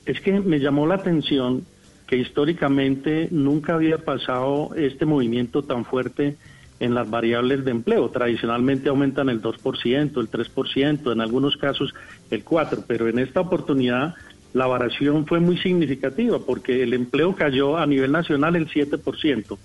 Es 0.07 0.20
que 0.20 0.32
me 0.40 0.58
llamó 0.60 0.86
la 0.86 0.97
atención 0.97 1.65
que 2.07 2.16
históricamente 2.16 3.28
nunca 3.31 3.74
había 3.74 3.99
pasado 3.99 4.74
este 4.76 5.05
movimiento 5.07 5.62
tan 5.62 5.84
fuerte 5.84 6.36
en 6.81 6.94
las 6.94 7.09
variables 7.09 7.65
de 7.65 7.70
empleo. 7.70 8.09
Tradicionalmente 8.09 8.89
aumentan 8.89 9.28
el 9.28 9.41
2%, 9.41 10.18
el 10.18 10.31
3%, 10.31 11.12
en 11.12 11.20
algunos 11.20 11.57
casos 11.57 11.94
el 12.31 12.44
4%, 12.44 12.84
pero 12.86 13.09
en 13.09 13.20
esta 13.20 13.41
oportunidad 13.41 14.15
la 14.52 14.67
variación 14.67 15.26
fue 15.26 15.39
muy 15.39 15.59
significativa 15.59 16.41
porque 16.41 16.83
el 16.83 16.92
empleo 16.94 17.36
cayó 17.36 17.76
a 17.76 17.86
nivel 17.86 18.10
nacional 18.10 18.57
el 18.57 18.68
7%. 18.68 19.59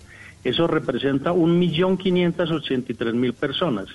Eso 0.43 0.67
representa 0.67 1.33
1.583.000 1.33 3.33
personas. 3.33 3.87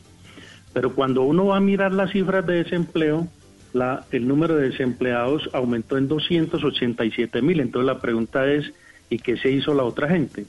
Pero 0.73 0.95
cuando 0.95 1.23
uno 1.23 1.47
va 1.47 1.59
a 1.59 1.61
mirar 1.61 1.93
las 1.93 2.11
cifras 2.11 2.45
de 2.47 2.65
desempleo, 2.65 3.29
la, 3.73 4.05
el 4.11 4.27
número 4.27 4.57
de 4.57 4.71
desempleados 4.71 5.49
aumentó 5.53 5.97
en 5.97 6.09
287 6.09 7.41
mil. 7.43 7.61
Entonces 7.61 7.87
la 7.87 8.01
pregunta 8.01 8.51
es, 8.51 8.73
¿y 9.09 9.19
qué 9.19 9.37
se 9.37 9.53
hizo 9.53 9.75
la 9.75 9.85
otra 9.85 10.09
gente? 10.09 10.45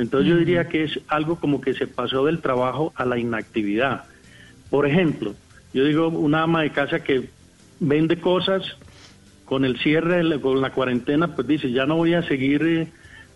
Entonces 0.00 0.30
yo 0.30 0.36
diría 0.38 0.66
que 0.68 0.84
es 0.84 0.98
algo 1.08 1.36
como 1.36 1.60
que 1.60 1.74
se 1.74 1.86
pasó 1.86 2.24
del 2.24 2.40
trabajo 2.40 2.92
a 2.96 3.04
la 3.04 3.18
inactividad. 3.18 4.04
Por 4.70 4.86
ejemplo, 4.86 5.34
yo 5.74 5.84
digo 5.84 6.08
una 6.08 6.42
ama 6.44 6.62
de 6.62 6.70
casa 6.70 7.00
que 7.00 7.28
vende 7.80 8.18
cosas 8.18 8.62
con 9.44 9.64
el 9.64 9.78
cierre, 9.78 10.40
con 10.40 10.60
la 10.62 10.70
cuarentena, 10.72 11.34
pues 11.34 11.46
dice, 11.46 11.70
ya 11.70 11.84
no 11.84 11.96
voy 11.96 12.14
a 12.14 12.22
seguir, 12.22 12.62
eh, 12.62 12.88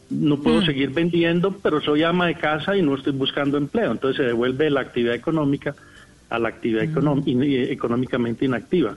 no 0.08 0.38
puedo 0.40 0.62
Mm. 0.62 0.66
seguir 0.66 0.90
vendiendo, 0.90 1.52
pero 1.62 1.80
soy 1.82 2.02
ama 2.02 2.28
de 2.28 2.36
casa 2.36 2.76
y 2.76 2.82
no 2.82 2.94
estoy 2.94 3.12
buscando 3.12 3.58
empleo. 3.58 3.92
Entonces 3.92 4.16
se 4.18 4.22
devuelve 4.22 4.70
la 4.70 4.80
actividad 4.80 5.14
económica 5.14 5.74
a 6.30 6.38
la 6.38 6.48
actividad 6.48 6.84
in- 7.26 7.42
eh, 7.42 7.72
económicamente 7.72 8.46
inactiva. 8.46 8.96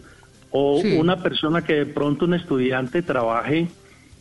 O 0.51 0.79
Sí. 0.81 0.93
una 0.97 1.21
persona 1.21 1.63
que 1.63 1.73
de 1.73 1.85
pronto 1.87 2.23
un 2.25 2.33
estudiante 2.35 3.01
trabaje 3.01 3.67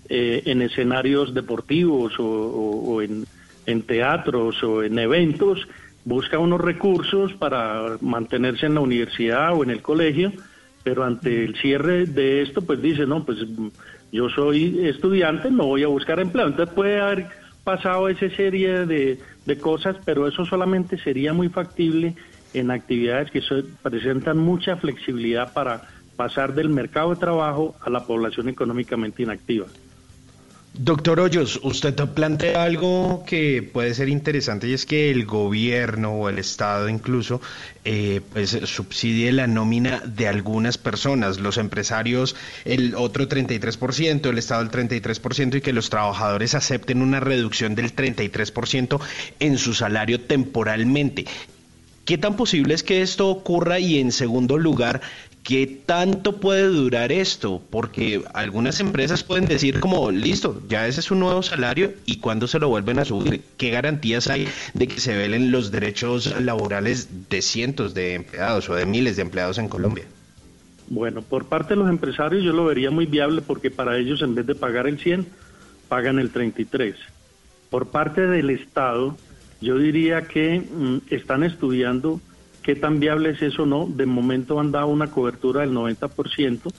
eh, 0.09 0.43
en 0.47 0.63
escenarios 0.63 1.35
deportivos 1.35 2.19
o, 2.21 2.25
o- 2.25 2.95
o 2.95 3.03
en, 3.03 3.27
en 3.67 3.83
teatros 3.83 4.63
o 4.63 4.83
en 4.83 4.99
eventos, 4.99 5.69
busca 6.05 6.39
unos 6.39 6.61
recursos 6.61 7.33
para 7.35 7.99
mantenerse 8.01 8.67
en 8.67 8.75
la 8.75 8.81
universidad 8.81 9.55
o 9.55 9.65
en 9.65 9.71
el 9.71 9.83
colegio, 9.83 10.33
pero 10.85 11.05
ante 11.05 11.45
el 11.45 11.57
cierre 11.57 12.07
de 12.07 12.43
esto, 12.43 12.63
pues 12.63 12.81
dice, 12.81 13.07
no, 13.07 13.25
pues 13.25 13.39
yo 14.13 14.29
soy 14.29 14.87
estudiante, 14.87 15.51
no 15.51 15.67
voy 15.67 15.83
a 15.83 15.89
buscar 15.89 16.21
empleo. 16.21 16.47
Entonces 16.47 16.75
puede 16.75 17.01
haber 17.01 17.27
pasado 17.65 18.09
esa 18.09 18.31
serie 18.31 18.87
de, 18.87 19.19
de 19.45 19.59
cosas, 19.59 19.97
pero 20.05 20.29
eso 20.29 20.45
solamente 20.45 20.97
sería 20.99 21.33
muy 21.33 21.49
factible 21.49 22.15
en 22.55 22.71
actividades 22.71 23.33
que 23.33 23.43
presentan 23.83 24.39
mucha 24.39 24.77
flexibilidad 24.77 25.53
para 25.53 25.83
pasar 26.17 26.55
del 26.55 26.69
mercado 26.69 27.11
de 27.11 27.21
trabajo 27.21 27.75
a 27.81 27.91
la 27.91 28.05
población 28.07 28.49
económicamente 28.49 29.25
inactiva. 29.25 29.67
Doctor 30.79 31.21
Hoyos, 31.21 31.59
usted 31.63 31.95
plantea 31.95 32.63
algo 32.63 33.25
que 33.27 33.63
puede 33.63 33.95
ser 33.95 34.11
interesante 34.11 34.69
y 34.69 34.75
es 34.75 34.85
que 34.85 35.11
el 35.11 35.25
gobierno 35.25 36.13
o 36.13 36.29
el 36.29 36.39
Estado 36.39 36.91
incluso 36.91 37.41
eh, 37.87 38.21
pues 38.35 38.51
subsidie 38.51 39.33
la 39.33 39.47
nómina 39.47 40.03
de 40.05 40.29
algunas 40.29 40.77
personas, 40.77 41.41
los 41.41 41.57
empresarios 41.57 42.37
el 42.67 42.95
otro 42.95 43.27
33%, 43.27 44.29
el 44.29 44.37
Estado 44.37 44.61
el 44.61 44.71
33% 44.71 45.57
y 45.57 45.61
que 45.63 45.73
los 45.73 45.89
trabajadores 45.89 46.55
acepten 46.55 47.01
una 47.01 47.21
reducción 47.21 47.75
del 47.75 47.97
33% 47.97 49.01
en 49.41 49.57
su 49.57 49.73
salario 49.73 50.21
temporalmente. 50.21 51.25
¿Qué 52.05 52.19
tan 52.19 52.37
posible 52.37 52.75
es 52.75 52.85
que 52.85 53.03
esto 53.03 53.29
ocurra? 53.29 53.81
Y 53.81 53.99
en 53.99 54.13
segundo 54.13 54.59
lugar, 54.59 55.01
¿qué 55.47 55.81
tanto 55.87 56.41
puede 56.41 56.65
durar 56.65 57.13
esto? 57.13 57.63
Porque 57.71 58.23
algunas 58.35 58.81
empresas 58.81 59.23
pueden 59.23 59.47
decir 59.47 59.79
como, 59.79 60.11
listo, 60.11 60.61
ya 60.69 60.89
ese 60.89 60.99
es 60.99 61.13
un 61.13 61.21
nuevo 61.21 61.41
salario 61.41 61.93
y 62.05 62.19
cuándo 62.19 62.49
se 62.49 62.59
lo 62.59 62.69
vuelven 62.69 62.99
a 62.99 63.05
subir. 63.05 63.43
¿Qué 63.57 63.71
garantías 63.71 64.29
hay 64.29 64.49
de 64.75 64.89
que 64.89 64.99
se 64.99 65.17
velen 65.17 65.53
los 65.53 65.71
derechos 65.71 66.41
laborales 66.41 67.31
de 67.31 67.43
cientos 67.43 67.95
de 67.95 68.15
empleados 68.15 68.69
o 68.69 68.75
de 68.75 68.87
miles 68.87 69.15
de 69.15 69.23
empleados 69.23 69.59
en 69.59 69.69
Colombia? 69.69 70.05
Bueno, 70.89 71.23
por 71.23 71.47
parte 71.47 71.75
de 71.75 71.81
los 71.81 71.89
empresarios 71.89 72.43
yo 72.43 72.53
lo 72.53 72.65
vería 72.65 72.91
muy 72.91 73.07
viable 73.07 73.41
porque 73.41 73.71
para 73.71 73.97
ellos 73.99 74.23
en 74.23 74.35
vez 74.35 74.47
de 74.47 74.57
pagar 74.57 74.89
el 74.89 74.99
100, 74.99 75.27
pagan 75.89 76.19
el 76.19 76.31
33. 76.31 76.97
Por 77.71 77.87
parte 77.87 78.27
del 78.27 78.51
Estado, 78.51 79.17
yo 79.61 79.79
diría 79.79 80.23
que 80.23 80.59
mm, 80.59 80.99
están 81.11 81.45
estudiando 81.45 82.21
qué 82.67 82.75
tan 82.75 82.99
viable 82.99 83.31
es 83.31 83.41
eso 83.43 83.63
o 83.63 83.67
no. 83.67 83.87
De 83.87 84.07
momento 84.07 84.59
han 84.59 84.73
dado 84.73 84.89
una 84.89 85.07
cobertura 85.07 85.61
del 85.61 85.71
90% 85.73 86.73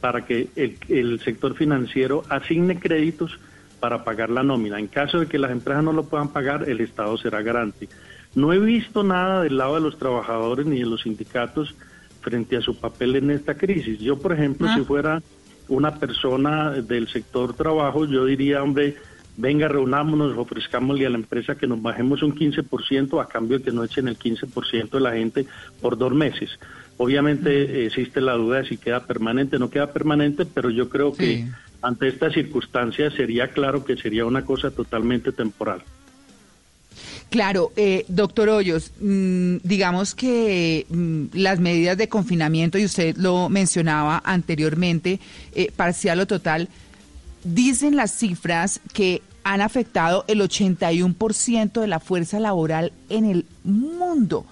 para 0.00 0.24
que 0.24 0.48
el, 0.54 0.78
el 0.88 1.18
sector 1.18 1.56
financiero 1.56 2.22
asigne 2.28 2.78
créditos 2.78 3.40
para 3.80 4.04
pagar 4.04 4.30
la 4.30 4.44
nómina. 4.44 4.78
En 4.78 4.86
caso 4.86 5.18
de 5.18 5.26
que 5.26 5.40
las 5.40 5.50
empresas 5.50 5.82
no 5.82 5.92
lo 5.92 6.04
puedan 6.04 6.28
pagar, 6.28 6.68
el 6.70 6.80
Estado 6.80 7.18
será 7.18 7.42
garante. 7.42 7.88
No 8.36 8.52
he 8.52 8.60
visto 8.60 9.02
nada 9.02 9.42
del 9.42 9.56
lado 9.58 9.74
de 9.74 9.80
los 9.80 9.98
trabajadores 9.98 10.64
ni 10.64 10.78
de 10.78 10.86
los 10.86 11.02
sindicatos 11.02 11.74
frente 12.20 12.56
a 12.56 12.60
su 12.60 12.76
papel 12.78 13.16
en 13.16 13.32
esta 13.32 13.56
crisis. 13.56 13.98
Yo, 13.98 14.20
por 14.20 14.32
ejemplo, 14.32 14.68
Ah. 14.70 14.76
si 14.76 14.84
fuera 14.84 15.20
una 15.66 15.98
persona 15.98 16.70
del 16.70 17.08
sector 17.08 17.54
trabajo, 17.54 18.06
yo 18.06 18.26
diría, 18.26 18.62
hombre, 18.62 18.94
venga, 19.36 19.68
reunámonos, 19.68 20.36
ofrezcámosle 20.36 21.06
a 21.06 21.10
la 21.10 21.18
empresa 21.18 21.56
que 21.56 21.66
nos 21.66 21.80
bajemos 21.80 22.22
un 22.22 22.34
15% 22.34 23.22
a 23.22 23.28
cambio 23.28 23.58
de 23.58 23.64
que 23.64 23.72
no 23.72 23.84
echen 23.84 24.08
el 24.08 24.18
15% 24.18 24.90
de 24.90 25.00
la 25.00 25.12
gente 25.12 25.46
por 25.80 25.96
dos 25.96 26.12
meses. 26.12 26.58
Obviamente 26.98 27.50
eh, 27.50 27.86
existe 27.86 28.20
la 28.20 28.34
duda 28.34 28.58
de 28.58 28.68
si 28.68 28.76
queda 28.76 29.06
permanente 29.06 29.56
o 29.56 29.58
no 29.58 29.70
queda 29.70 29.92
permanente, 29.92 30.44
pero 30.46 30.70
yo 30.70 30.88
creo 30.88 31.12
que 31.12 31.46
ante 31.80 32.08
estas 32.08 32.34
circunstancias 32.34 33.14
sería 33.14 33.48
claro 33.48 33.84
que 33.84 33.96
sería 33.96 34.24
una 34.24 34.44
cosa 34.44 34.70
totalmente 34.70 35.32
temporal. 35.32 35.82
Claro, 37.32 37.72
eh, 37.76 38.04
doctor 38.08 38.50
Hoyos, 38.50 38.92
mm, 39.00 39.56
digamos 39.62 40.14
que 40.14 40.84
mm, 40.90 41.24
las 41.32 41.60
medidas 41.60 41.96
de 41.96 42.06
confinamiento, 42.06 42.76
y 42.76 42.84
usted 42.84 43.16
lo 43.16 43.48
mencionaba 43.48 44.20
anteriormente, 44.22 45.18
eh, 45.54 45.72
parcial 45.74 46.20
o 46.20 46.26
total, 46.26 46.68
dicen 47.44 47.96
las 47.96 48.12
cifras 48.12 48.80
que 48.92 49.22
han 49.44 49.60
afectado 49.60 50.24
el 50.28 50.40
81% 50.40 51.80
de 51.80 51.86
la 51.86 52.00
fuerza 52.00 52.38
laboral 52.38 52.92
en 53.08 53.24
el 53.24 53.46
mundo. 53.64 54.46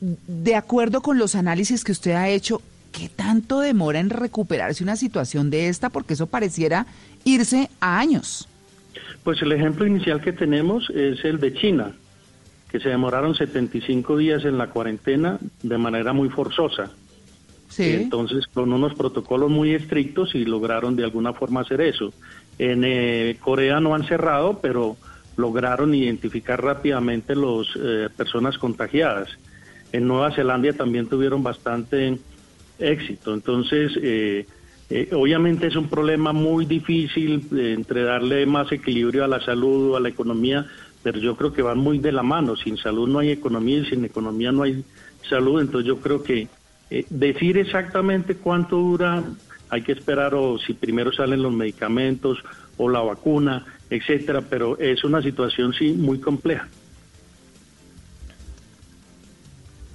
De 0.00 0.54
acuerdo 0.54 1.02
con 1.02 1.18
los 1.18 1.34
análisis 1.34 1.84
que 1.84 1.92
usted 1.92 2.12
ha 2.12 2.28
hecho, 2.28 2.62
¿qué 2.92 3.08
tanto 3.08 3.60
demora 3.60 4.00
en 4.00 4.10
recuperarse 4.10 4.82
una 4.82 4.96
situación 4.96 5.50
de 5.50 5.68
esta? 5.68 5.90
Porque 5.90 6.14
eso 6.14 6.26
pareciera 6.26 6.86
irse 7.24 7.68
a 7.80 7.98
años. 7.98 8.48
Pues 9.24 9.42
el 9.42 9.52
ejemplo 9.52 9.86
inicial 9.86 10.20
que 10.20 10.32
tenemos 10.32 10.88
es 10.90 11.24
el 11.24 11.40
de 11.40 11.52
China, 11.54 11.92
que 12.70 12.80
se 12.80 12.88
demoraron 12.88 13.34
75 13.34 14.16
días 14.16 14.44
en 14.44 14.56
la 14.56 14.68
cuarentena 14.68 15.38
de 15.62 15.78
manera 15.78 16.12
muy 16.12 16.30
forzosa. 16.30 16.90
Sí. 17.70 17.90
Entonces, 17.94 18.46
con 18.46 18.72
unos 18.72 18.94
protocolos 18.94 19.50
muy 19.50 19.74
estrictos 19.74 20.34
y 20.34 20.44
lograron 20.44 20.94
de 20.96 21.04
alguna 21.04 21.32
forma 21.32 21.62
hacer 21.62 21.80
eso. 21.80 22.12
En 22.58 22.82
eh, 22.84 23.36
Corea 23.40 23.80
no 23.80 23.94
han 23.94 24.04
cerrado, 24.06 24.58
pero 24.60 24.96
lograron 25.36 25.94
identificar 25.94 26.62
rápidamente 26.62 27.34
las 27.34 28.10
personas 28.16 28.58
contagiadas. 28.58 29.30
En 29.92 30.06
Nueva 30.06 30.32
Zelanda 30.32 30.72
también 30.72 31.08
tuvieron 31.08 31.42
bastante 31.42 32.18
éxito. 32.78 33.34
Entonces, 33.34 33.92
eh, 34.02 34.46
eh, 34.88 35.08
obviamente 35.12 35.66
es 35.66 35.76
un 35.76 35.88
problema 35.88 36.32
muy 36.32 36.64
difícil 36.64 37.46
eh, 37.56 37.74
entre 37.76 38.02
darle 38.02 38.46
más 38.46 38.70
equilibrio 38.72 39.24
a 39.24 39.28
la 39.28 39.40
salud 39.40 39.92
o 39.92 39.96
a 39.96 40.00
la 40.00 40.08
economía, 40.08 40.66
pero 41.02 41.18
yo 41.18 41.36
creo 41.36 41.52
que 41.52 41.62
van 41.62 41.78
muy 41.78 41.98
de 41.98 42.12
la 42.12 42.22
mano. 42.22 42.56
Sin 42.56 42.76
salud 42.76 43.08
no 43.08 43.20
hay 43.20 43.30
economía 43.30 43.78
y 43.78 43.86
sin 43.86 44.04
economía 44.04 44.52
no 44.52 44.62
hay 44.62 44.84
salud. 45.28 45.60
Entonces 45.60 45.86
yo 45.86 46.00
creo 46.00 46.22
que 46.22 46.48
eh, 46.90 47.04
decir 47.08 47.58
exactamente 47.58 48.34
cuánto 48.34 48.76
dura, 48.76 49.24
hay 49.68 49.82
que 49.82 49.92
esperar 49.92 50.34
o 50.34 50.58
si 50.58 50.74
primero 50.74 51.12
salen 51.12 51.42
los 51.42 51.52
medicamentos 51.52 52.38
o 52.76 52.88
la 52.88 53.00
vacuna, 53.00 53.64
etcétera, 53.88 54.40
pero 54.42 54.78
es 54.78 55.04
una 55.04 55.22
situación 55.22 55.72
sí 55.72 55.92
muy 55.92 56.18
compleja. 56.18 56.68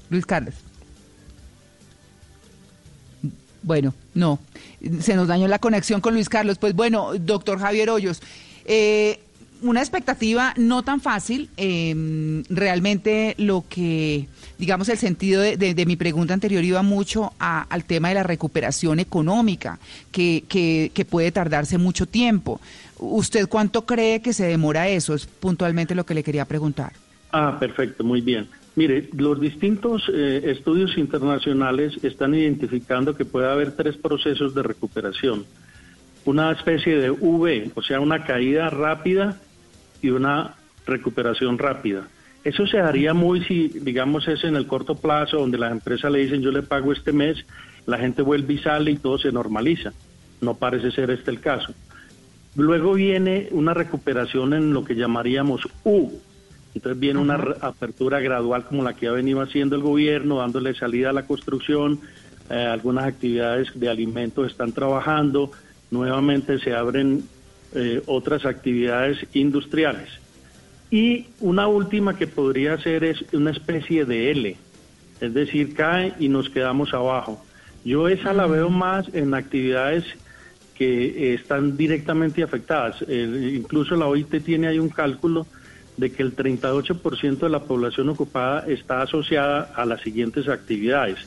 Luis 0.09 0.25
Carlos. 0.25 0.53
Bueno, 3.63 3.95
no, 4.13 4.39
se 5.01 5.15
nos 5.15 5.27
dañó 5.27 5.47
la 5.47 5.59
conexión 5.59 5.99
con 5.99 6.13
Luis 6.13 6.29
Carlos. 6.29 6.59
Pues 6.59 6.75
bueno, 6.75 7.13
doctor 7.19 7.59
Javier 7.59 7.89
Hoyos, 7.89 8.21
eh, 8.65 9.19
una 9.61 9.79
expectativa 9.81 10.53
no 10.57 10.83
tan 10.83 11.01
fácil. 11.01 11.49
eh, 11.57 12.43
realmente 12.49 13.35
lo 13.37 13.63
que, 13.67 14.27
digamos, 14.57 14.89
el 14.89 14.97
sentido 14.97 15.41
de, 15.41 15.85
mi 15.85 15.95
pregunta 15.95 16.33
anterior 16.33 16.63
iba 16.63 16.81
mucho 16.81 17.33
a- 17.39 17.61
al 17.63 17.85
tema 17.85 18.09
de 18.09 18.15
la 18.15 18.23
recuperación 18.23 18.99
económica, 18.99 19.79
que, 20.11 20.43
que, 20.47 20.91
que 20.93 21.05
puede 21.05 21.31
tardarse 21.31 21.77
mucho 21.77 22.05
tiempo. 22.05 22.59
¿Usted 22.97 23.47
cuánto 23.47 23.85
cree 23.85 24.21
que 24.21 24.33
se 24.33 24.45
demora 24.45 24.87
eso? 24.87 25.13
Es 25.13 25.25
puntualmente 25.25 25.95
lo 25.95 26.05
que 26.05 26.13
le 26.13 26.23
quería 26.23 26.45
preguntar. 26.45 26.93
Ah, 27.31 27.57
perfecto, 27.59 28.03
muy 28.03 28.21
bien. 28.21 28.47
Mire, 28.75 29.09
los 29.13 29.39
distintos 29.39 30.03
eh, 30.13 30.41
estudios 30.45 30.97
internacionales 30.97 31.93
están 32.03 32.33
identificando 32.35 33.15
que 33.15 33.23
puede 33.25 33.49
haber 33.49 33.71
tres 33.75 33.95
procesos 33.97 34.53
de 34.53 34.63
recuperación. 34.63 35.45
Una 36.25 36.51
especie 36.51 36.97
de 36.97 37.11
V, 37.11 37.71
o 37.75 37.81
sea, 37.81 37.99
una 37.99 38.25
caída 38.25 38.69
rápida 38.69 39.39
y 40.01 40.09
una 40.09 40.55
recuperación 40.85 41.57
rápida. 41.57 42.07
Eso 42.43 42.67
se 42.67 42.79
haría 42.79 43.13
muy 43.13 43.43
si, 43.43 43.69
digamos, 43.69 44.27
es 44.27 44.43
en 44.43 44.55
el 44.55 44.67
corto 44.67 44.95
plazo, 44.95 45.37
donde 45.37 45.57
las 45.57 45.71
empresas 45.71 46.11
le 46.11 46.19
dicen 46.19 46.41
yo 46.41 46.51
le 46.51 46.61
pago 46.61 46.93
este 46.93 47.11
mes, 47.11 47.43
la 47.87 47.97
gente 47.97 48.21
vuelve 48.21 48.53
y 48.53 48.57
sale 48.59 48.91
y 48.91 48.97
todo 48.97 49.17
se 49.17 49.31
normaliza. 49.31 49.93
No 50.41 50.55
parece 50.55 50.91
ser 50.91 51.09
este 51.09 51.31
el 51.31 51.39
caso. 51.39 51.73
Luego 52.55 52.93
viene 52.93 53.49
una 53.51 53.73
recuperación 53.73 54.53
en 54.53 54.73
lo 54.73 54.83
que 54.83 54.95
llamaríamos 54.95 55.67
U. 55.83 56.11
Entonces 56.73 56.99
viene 56.99 57.19
una 57.19 57.35
apertura 57.61 58.19
gradual 58.19 58.65
como 58.65 58.83
la 58.83 58.93
que 58.93 59.07
ha 59.07 59.11
venido 59.11 59.41
haciendo 59.41 59.75
el 59.75 59.81
gobierno, 59.81 60.37
dándole 60.37 60.75
salida 60.75 61.09
a 61.09 61.13
la 61.13 61.25
construcción, 61.25 61.99
eh, 62.49 62.53
algunas 62.53 63.05
actividades 63.05 63.69
de 63.73 63.89
alimentos 63.89 64.51
están 64.51 64.71
trabajando, 64.71 65.51
nuevamente 65.95 66.59
se 66.59 66.73
abren 66.73 67.23
eh, 67.73 68.01
otras 68.05 68.45
actividades 68.45 69.25
industriales. 69.33 70.09
Y 70.91 71.27
una 71.39 71.67
última 71.67 72.15
que 72.15 72.27
podría 72.27 72.77
ser 72.77 73.03
es 73.03 73.25
una 73.33 73.51
especie 73.51 74.05
de 74.05 74.31
L, 74.31 74.55
es 75.19 75.33
decir, 75.33 75.73
cae 75.73 76.13
y 76.19 76.29
nos 76.29 76.49
quedamos 76.49 76.93
abajo. 76.93 77.43
Yo 77.83 78.07
esa 78.07 78.33
la 78.33 78.47
veo 78.47 78.69
más 78.69 79.07
en 79.13 79.33
actividades 79.33 80.05
que 80.75 81.05
eh, 81.05 81.33
están 81.33 81.77
directamente 81.77 82.43
afectadas. 82.43 83.03
Eh, 83.07 83.53
incluso 83.55 83.95
la 83.95 84.07
OIT 84.07 84.43
tiene 84.43 84.67
ahí 84.67 84.79
un 84.79 84.89
cálculo 84.89 85.47
de 85.97 86.11
que 86.11 86.21
el 86.21 86.35
38% 86.35 87.37
de 87.37 87.49
la 87.49 87.63
población 87.63 88.09
ocupada 88.09 88.65
está 88.67 89.01
asociada 89.01 89.71
a 89.75 89.85
las 89.85 90.01
siguientes 90.01 90.47
actividades: 90.49 91.17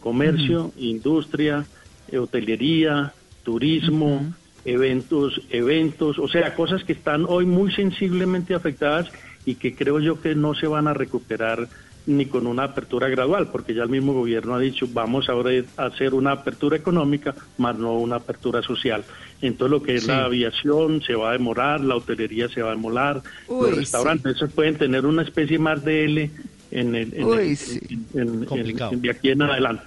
comercio, 0.00 0.72
industria, 0.76 1.66
eh, 2.10 2.18
hotelería, 2.18 3.12
turismo, 3.52 4.26
eventos, 4.66 5.40
eventos, 5.48 6.18
o 6.18 6.28
sea, 6.28 6.54
cosas 6.54 6.84
que 6.84 6.92
están 6.92 7.24
hoy 7.26 7.46
muy 7.46 7.72
sensiblemente 7.72 8.54
afectadas 8.54 9.10
y 9.46 9.54
que 9.54 9.74
creo 9.74 10.00
yo 10.00 10.20
que 10.20 10.34
no 10.34 10.54
se 10.54 10.66
van 10.66 10.86
a 10.86 10.92
recuperar 10.92 11.66
ni 12.06 12.26
con 12.26 12.46
una 12.46 12.64
apertura 12.64 13.08
gradual, 13.08 13.48
porque 13.50 13.72
ya 13.72 13.84
el 13.84 13.88
mismo 13.88 14.12
gobierno 14.12 14.54
ha 14.54 14.58
dicho, 14.58 14.86
vamos 14.92 15.30
ahora 15.30 15.50
a 15.78 15.86
hacer 15.86 16.12
una 16.12 16.32
apertura 16.32 16.76
económica, 16.76 17.34
más 17.56 17.78
no 17.78 17.94
una 17.94 18.16
apertura 18.16 18.60
social. 18.60 19.02
Entonces 19.40 19.70
lo 19.70 19.82
que 19.82 19.94
es 19.94 20.02
Sí. 20.02 20.08
la 20.08 20.24
aviación 20.26 21.00
se 21.00 21.14
va 21.14 21.30
a 21.30 21.32
demorar, 21.32 21.80
la 21.80 21.96
hotelería 21.96 22.48
se 22.50 22.60
va 22.60 22.68
a 22.68 22.74
demorar, 22.74 23.22
Uy, 23.46 23.68
los 23.70 23.78
restaurantes 23.78 24.36
esos 24.36 24.52
pueden 24.52 24.76
tener 24.76 25.06
una 25.06 25.22
especie 25.22 25.58
más 25.58 25.82
de 25.86 26.04
L 26.04 26.30
en 26.70 26.94
el, 26.94 27.14
en 27.14 27.24
Uy, 27.24 27.38
el- 27.50 27.56
sí. 27.56 27.80
en- 28.14 28.20
en- 28.20 28.44
Complicado. 28.44 28.92
en- 28.92 29.00
de 29.00 29.10
aquí 29.10 29.30
en 29.30 29.40
adelante. 29.42 29.84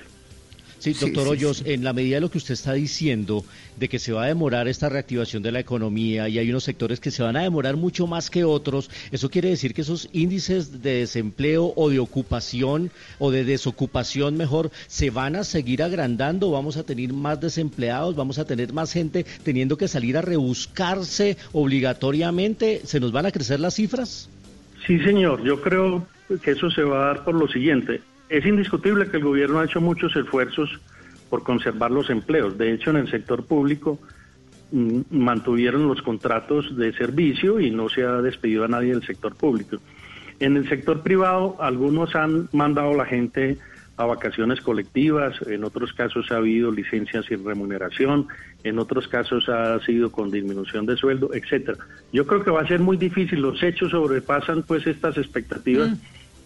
Sí, 0.82 0.96
Sí, 0.96 1.06
doctor 1.06 1.26
sí, 1.26 1.30
Hoyos, 1.30 1.64
en 1.68 1.84
la 1.84 1.94
medida 1.94 2.16
de 2.16 2.22
lo 2.22 2.32
que 2.32 2.40
usted 2.40 2.56
está 2.56 2.74
diciendo, 2.74 3.46
de 3.78 3.88
que 3.88 4.00
se 4.00 4.14
va 4.14 4.24
a 4.24 4.28
demorar 4.28 4.68
esta 4.68 4.90
reactivación 4.90 5.44
de 5.44 5.52
la 5.52 5.60
economía 5.60 6.28
y 6.28 6.40
hay 6.40 6.50
unos 6.50 6.64
sectores 6.64 7.00
que 7.00 7.12
se 7.12 7.22
van 7.22 7.38
a 7.38 7.44
demorar 7.44 7.78
mucho 7.78 8.08
más 8.08 8.32
que 8.32 8.44
otros, 8.44 8.90
¿eso 9.12 9.30
quiere 9.30 9.50
decir 9.50 9.76
que 9.76 9.82
esos 9.82 10.10
índices 10.12 10.82
de 10.82 10.96
desempleo 10.96 11.72
o 11.76 11.92
de 11.92 12.00
ocupación 12.00 12.90
o 13.20 13.30
de 13.30 13.44
desocupación 13.44 14.38
mejor 14.38 14.72
se 14.88 15.12
van 15.12 15.36
a 15.36 15.44
seguir 15.44 15.84
agrandando? 15.84 16.50
¿Vamos 16.50 16.78
a 16.78 16.84
tener 16.84 17.14
más 17.14 17.40
desempleados? 17.40 18.16
¿Vamos 18.16 18.40
a 18.40 18.46
tener 18.46 18.74
más 18.74 18.92
gente 18.92 19.24
teniendo 19.44 19.78
que 19.78 19.88
salir 19.88 20.18
a 20.18 20.24
rebuscarse 20.24 21.38
obligatoriamente? 21.52 22.82
¿Se 22.86 23.00
nos 23.00 23.12
van 23.12 23.28
a 23.28 23.32
crecer 23.32 23.60
las 23.60 23.76
cifras? 23.76 24.30
Sí, 24.88 24.98
señor. 25.02 25.44
Yo 25.44 25.62
creo 25.62 26.08
que 26.44 26.52
eso 26.52 26.72
se 26.72 26.82
va 26.82 27.04
a 27.04 27.06
dar 27.08 27.24
por 27.24 27.36
lo 27.36 27.48
siguiente. 27.48 28.02
Es 28.32 28.46
indiscutible 28.46 29.10
que 29.10 29.18
el 29.18 29.26
gobierno 29.26 29.60
ha 29.60 29.66
hecho 29.66 29.82
muchos 29.82 30.16
esfuerzos 30.16 30.80
por 31.30 31.44
conservar 31.44 31.92
los 31.92 32.10
empleos. 32.10 32.58
De 32.58 32.72
hecho, 32.72 32.92
en 32.92 32.96
el 32.96 33.12
sector 33.12 33.46
público 33.46 34.00
mm, 34.72 35.02
mantuvieron 35.10 35.86
los 35.86 36.02
contratos 36.02 36.78
de 36.78 36.94
servicio 36.94 37.60
y 37.60 37.72
no 37.72 37.90
se 37.90 38.04
ha 38.06 38.22
despedido 38.22 38.64
a 38.64 38.70
nadie 38.70 38.94
del 38.94 39.06
sector 39.06 39.36
público. 39.36 39.80
En 40.40 40.56
el 40.56 40.70
sector 40.70 41.02
privado, 41.02 41.58
algunos 41.60 42.16
han 42.16 42.48
mandado 42.54 42.92
a 42.92 42.96
la 42.96 43.06
gente 43.06 43.58
a 43.98 44.06
vacaciones 44.06 44.62
colectivas, 44.62 45.36
en 45.46 45.66
otros 45.66 45.92
casos 45.92 46.32
ha 46.32 46.38
habido 46.38 46.72
licencias 46.72 47.26
sin 47.26 47.44
remuneración, 47.46 48.28
en 48.64 48.80
otros 48.80 49.10
casos 49.10 49.50
ha 49.50 49.78
sido 49.82 50.10
con 50.10 50.32
disminución 50.32 50.86
de 50.86 50.96
sueldo, 50.96 51.32
etcétera. 51.34 51.80
Yo 52.14 52.26
creo 52.26 52.46
que 52.46 52.50
va 52.50 52.62
a 52.62 52.68
ser 52.68 52.80
muy 52.80 52.96
difícil, 52.96 53.42
los 53.42 53.62
hechos 53.62 53.92
sobrepasan 53.92 54.64
pues 54.64 54.88
estas 54.88 55.18
expectativas 55.18 55.98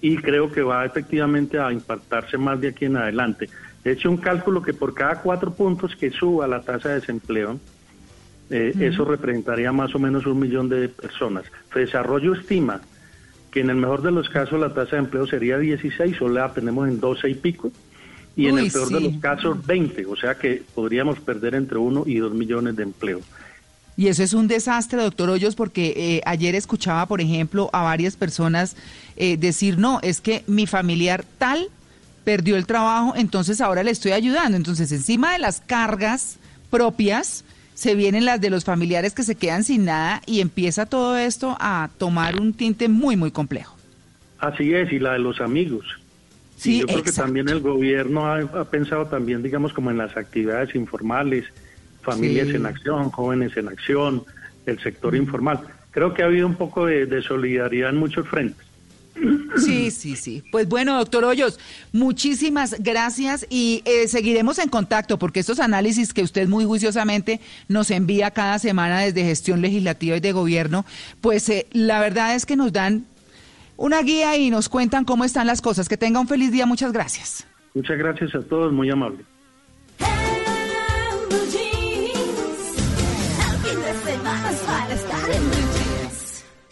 y 0.02 0.18
creo 0.18 0.52
que 0.52 0.62
va 0.62 0.86
efectivamente 0.86 1.60
a 1.60 1.72
impactarse 1.72 2.38
más 2.38 2.60
de 2.62 2.70
aquí 2.70 2.86
en 2.86 2.98
adelante. 2.98 3.50
De 3.84 3.92
hecho, 3.92 4.10
un 4.10 4.18
cálculo 4.18 4.62
que 4.62 4.74
por 4.74 4.94
cada 4.94 5.22
cuatro 5.22 5.54
puntos 5.54 5.96
que 5.96 6.12
suba 6.12 6.48
la 6.48 6.62
tasa 6.62 6.90
de 6.90 6.96
desempleo, 6.96 7.60
eh, 8.50 8.74
eso 8.80 9.06
representaría 9.06 9.72
más 9.72 9.94
o 9.96 10.00
menos 10.00 10.26
un 10.26 10.40
millón 10.40 10.70
de 10.70 10.90
personas. 10.90 11.46
Desarrollo 11.74 12.34
estima 12.34 12.82
que 13.52 13.62
en 13.62 13.70
el 13.70 13.78
mejor 13.78 14.02
de 14.02 14.12
los 14.12 14.30
casos 14.30 14.60
la 14.60 14.74
tasa 14.74 14.98
de 14.98 15.04
empleo 15.04 15.26
sería 15.26 15.58
16, 15.58 16.18
solo 16.18 16.34
la 16.34 16.54
tenemos 16.54 16.88
en 16.88 17.00
12 17.00 17.30
y 17.30 17.36
pico, 17.36 17.72
y 18.36 18.48
en 18.48 18.60
el 18.60 18.70
peor 18.70 18.90
de 18.90 19.00
los 19.00 19.18
casos 19.22 19.66
20, 19.66 20.06
o 20.08 20.16
sea 20.16 20.36
que 20.36 20.62
podríamos 20.74 21.20
perder 21.22 21.56
entre 21.56 21.78
1 21.78 22.04
y 22.06 22.18
2 22.18 22.34
millones 22.34 22.76
de 22.76 22.84
empleos. 22.84 23.24
Y 23.98 24.08
eso 24.08 24.24
es 24.24 24.34
un 24.34 24.48
desastre, 24.48 25.02
doctor 25.02 25.30
Hoyos, 25.30 25.56
porque 25.56 25.94
eh, 25.96 26.22
ayer 26.26 26.54
escuchaba, 26.56 27.06
por 27.06 27.22
ejemplo, 27.22 27.70
a 27.72 27.84
varias 27.84 28.16
personas 28.16 28.76
eh, 29.16 29.38
decir, 29.38 29.78
no, 29.78 30.00
es 30.02 30.20
que 30.20 30.44
mi 30.48 30.68
familiar 30.68 31.24
tal 31.38 31.70
perdió 32.26 32.58
el 32.58 32.66
trabajo, 32.66 33.14
entonces 33.16 33.62
ahora 33.62 33.84
le 33.84 33.92
estoy 33.92 34.12
ayudando. 34.12 34.58
Entonces, 34.58 34.92
encima 34.92 35.34
de 35.34 35.40
las 35.40 35.62
cargas 35.62 36.38
propias, 36.70 37.46
se 37.74 37.94
vienen 37.94 38.26
las 38.26 38.42
de 38.42 38.50
los 38.50 38.64
familiares 38.64 39.14
que 39.14 39.24
se 39.24 39.36
quedan 39.36 39.64
sin 39.64 39.86
nada 39.86 40.22
y 40.26 40.40
empieza 40.40 40.86
todo 40.86 41.18
esto 41.18 41.56
a 41.60 41.90
tomar 41.98 42.40
un 42.40 42.54
tinte 42.54 42.88
muy, 42.88 43.16
muy 43.18 43.32
complejo. 43.32 43.76
Así 44.40 44.74
es, 44.74 44.92
y 44.92 45.00
la 45.00 45.14
de 45.14 45.20
los 45.20 45.42
amigos. 45.42 45.86
Sí, 46.58 46.78
Y 46.78 46.80
yo 46.80 46.88
creo 46.88 47.04
que 47.04 47.12
también 47.12 47.50
el 47.50 47.60
gobierno 47.60 48.28
ha, 48.28 48.40
ha 48.40 48.66
pensado 48.66 49.08
también, 49.08 49.44
digamos, 49.44 49.74
como 49.74 49.92
en 49.92 49.98
las 49.98 50.16
actividades 50.16 50.74
informales, 50.74 51.46
Familias 52.06 52.48
Sí. 52.48 52.56
en 52.56 52.66
Acción, 52.66 53.10
Jóvenes 53.12 53.58
en 53.58 53.68
Acción, 53.68 54.24
el 54.66 54.80
sector 54.80 55.16
informal. 55.16 55.60
Creo 55.92 56.14
que 56.14 56.24
ha 56.24 56.28
habido 56.28 56.46
un 56.48 56.56
poco 56.56 56.86
de, 56.86 57.06
de 57.06 57.22
solidaridad 57.22 57.90
en 57.90 57.98
muchos 57.98 58.28
frentes. 58.28 58.66
Sí, 59.58 59.92
sí, 59.92 60.18
sí. 60.18 60.44
Pues 60.52 60.68
bueno, 60.68 60.98
doctor 60.98 61.24
Hoyos, 61.24 61.58
muchísimas 61.94 62.76
gracias 62.84 63.48
y 63.50 63.82
eh, 63.86 64.10
seguiremos 64.10 64.60
en 64.60 64.68
contacto 64.68 65.18
porque 65.18 65.40
estos 65.40 65.62
análisis 65.62 66.14
que 66.14 66.22
usted 66.22 66.50
muy 66.50 66.66
juiciosamente 66.66 67.40
nos 67.70 67.92
envía 67.92 68.32
cada 68.32 68.60
semana 68.60 69.00
desde 69.00 69.24
gestión 69.24 69.62
legislativa 69.62 70.18
y 70.18 70.20
de 70.20 70.34
gobierno, 70.34 70.86
pues 71.22 71.48
eh, 71.48 71.66
la 71.72 72.02
verdad 72.02 72.36
es 72.36 72.46
que 72.46 72.58
nos 72.58 72.74
dan 72.74 73.06
una 73.78 74.02
guía 74.02 74.36
y 74.36 74.50
nos 74.50 74.68
cuentan 74.68 75.06
cómo 75.06 75.24
están 75.24 75.48
las 75.48 75.62
cosas. 75.62 75.88
Que 75.88 75.96
tenga 75.96 76.20
un 76.20 76.28
feliz 76.28 76.52
día. 76.52 76.66
Muchas 76.66 76.92
gracias. 76.92 77.48
Muchas 77.74 77.98
gracias 77.98 78.36
a 78.36 78.42
todos, 78.42 78.74
muy 78.74 78.90
amable. 78.90 79.24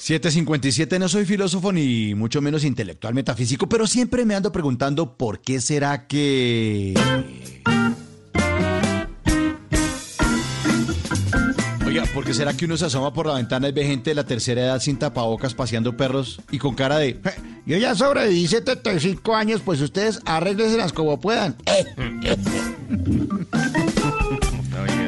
757 0.03 0.99
no 0.99 1.07
soy 1.07 1.23
filósofo 1.25 1.71
ni 1.71 2.13
mucho 2.13 2.41
menos 2.41 2.65
intelectual 2.65 3.13
metafísico, 3.13 3.69
pero 3.69 3.87
siempre 3.87 4.25
me 4.25 4.35
ando 4.35 4.51
preguntando 4.51 5.15
por 5.15 5.39
qué 5.39 5.61
será 5.61 6.07
que... 6.07 6.93
Oiga, 11.85 12.03
¿por 12.13 12.25
qué 12.25 12.33
será 12.33 12.51
que 12.53 12.65
uno 12.65 12.75
se 12.75 12.87
asoma 12.87 13.13
por 13.13 13.27
la 13.27 13.35
ventana 13.35 13.69
y 13.69 13.71
ve 13.71 13.85
gente 13.85 14.09
de 14.09 14.15
la 14.15 14.25
tercera 14.25 14.59
edad 14.63 14.81
sin 14.81 14.99
tapabocas 14.99 15.53
paseando 15.53 15.95
perros 15.95 16.41
y 16.51 16.57
con 16.57 16.75
cara 16.75 16.97
de... 16.97 17.11
"Eh, 17.11 17.19
Yo 17.65 17.77
ya 17.77 17.95
sobreviví 17.95 18.45
75 18.45 19.33
años, 19.33 19.61
pues 19.63 19.79
ustedes 19.79 20.19
arréglenselas 20.25 20.91
como 20.91 21.17
puedan. 21.21 21.55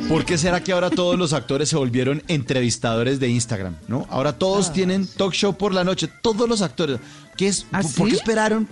¿Por 0.10 0.24
qué 0.24 0.38
será 0.38 0.64
que 0.64 0.72
ahora 0.72 0.90
todos 0.90 1.18
los 1.18 1.34
actores 1.34 1.70
se 1.70 1.76
volvieron 1.76 2.22
entrevistadores 2.28 3.20
de 3.20 3.30
Instagram? 3.30 3.76
¿no? 3.88 4.06
Ahora 4.10 4.38
todos 4.38 4.72
tienen 4.72 5.08
talk 5.08 5.34
show 5.34 5.56
por 5.58 5.74
la 5.74 5.84
noche, 5.84 6.08
todos 6.22 6.48
los 6.48 6.62
actores. 6.62 7.00
¿Qué 7.36 7.48
es? 7.48 7.64
¿Por, 7.64 7.94
por 7.94 8.10
qué 8.10 8.16
esperaron? 8.16 8.68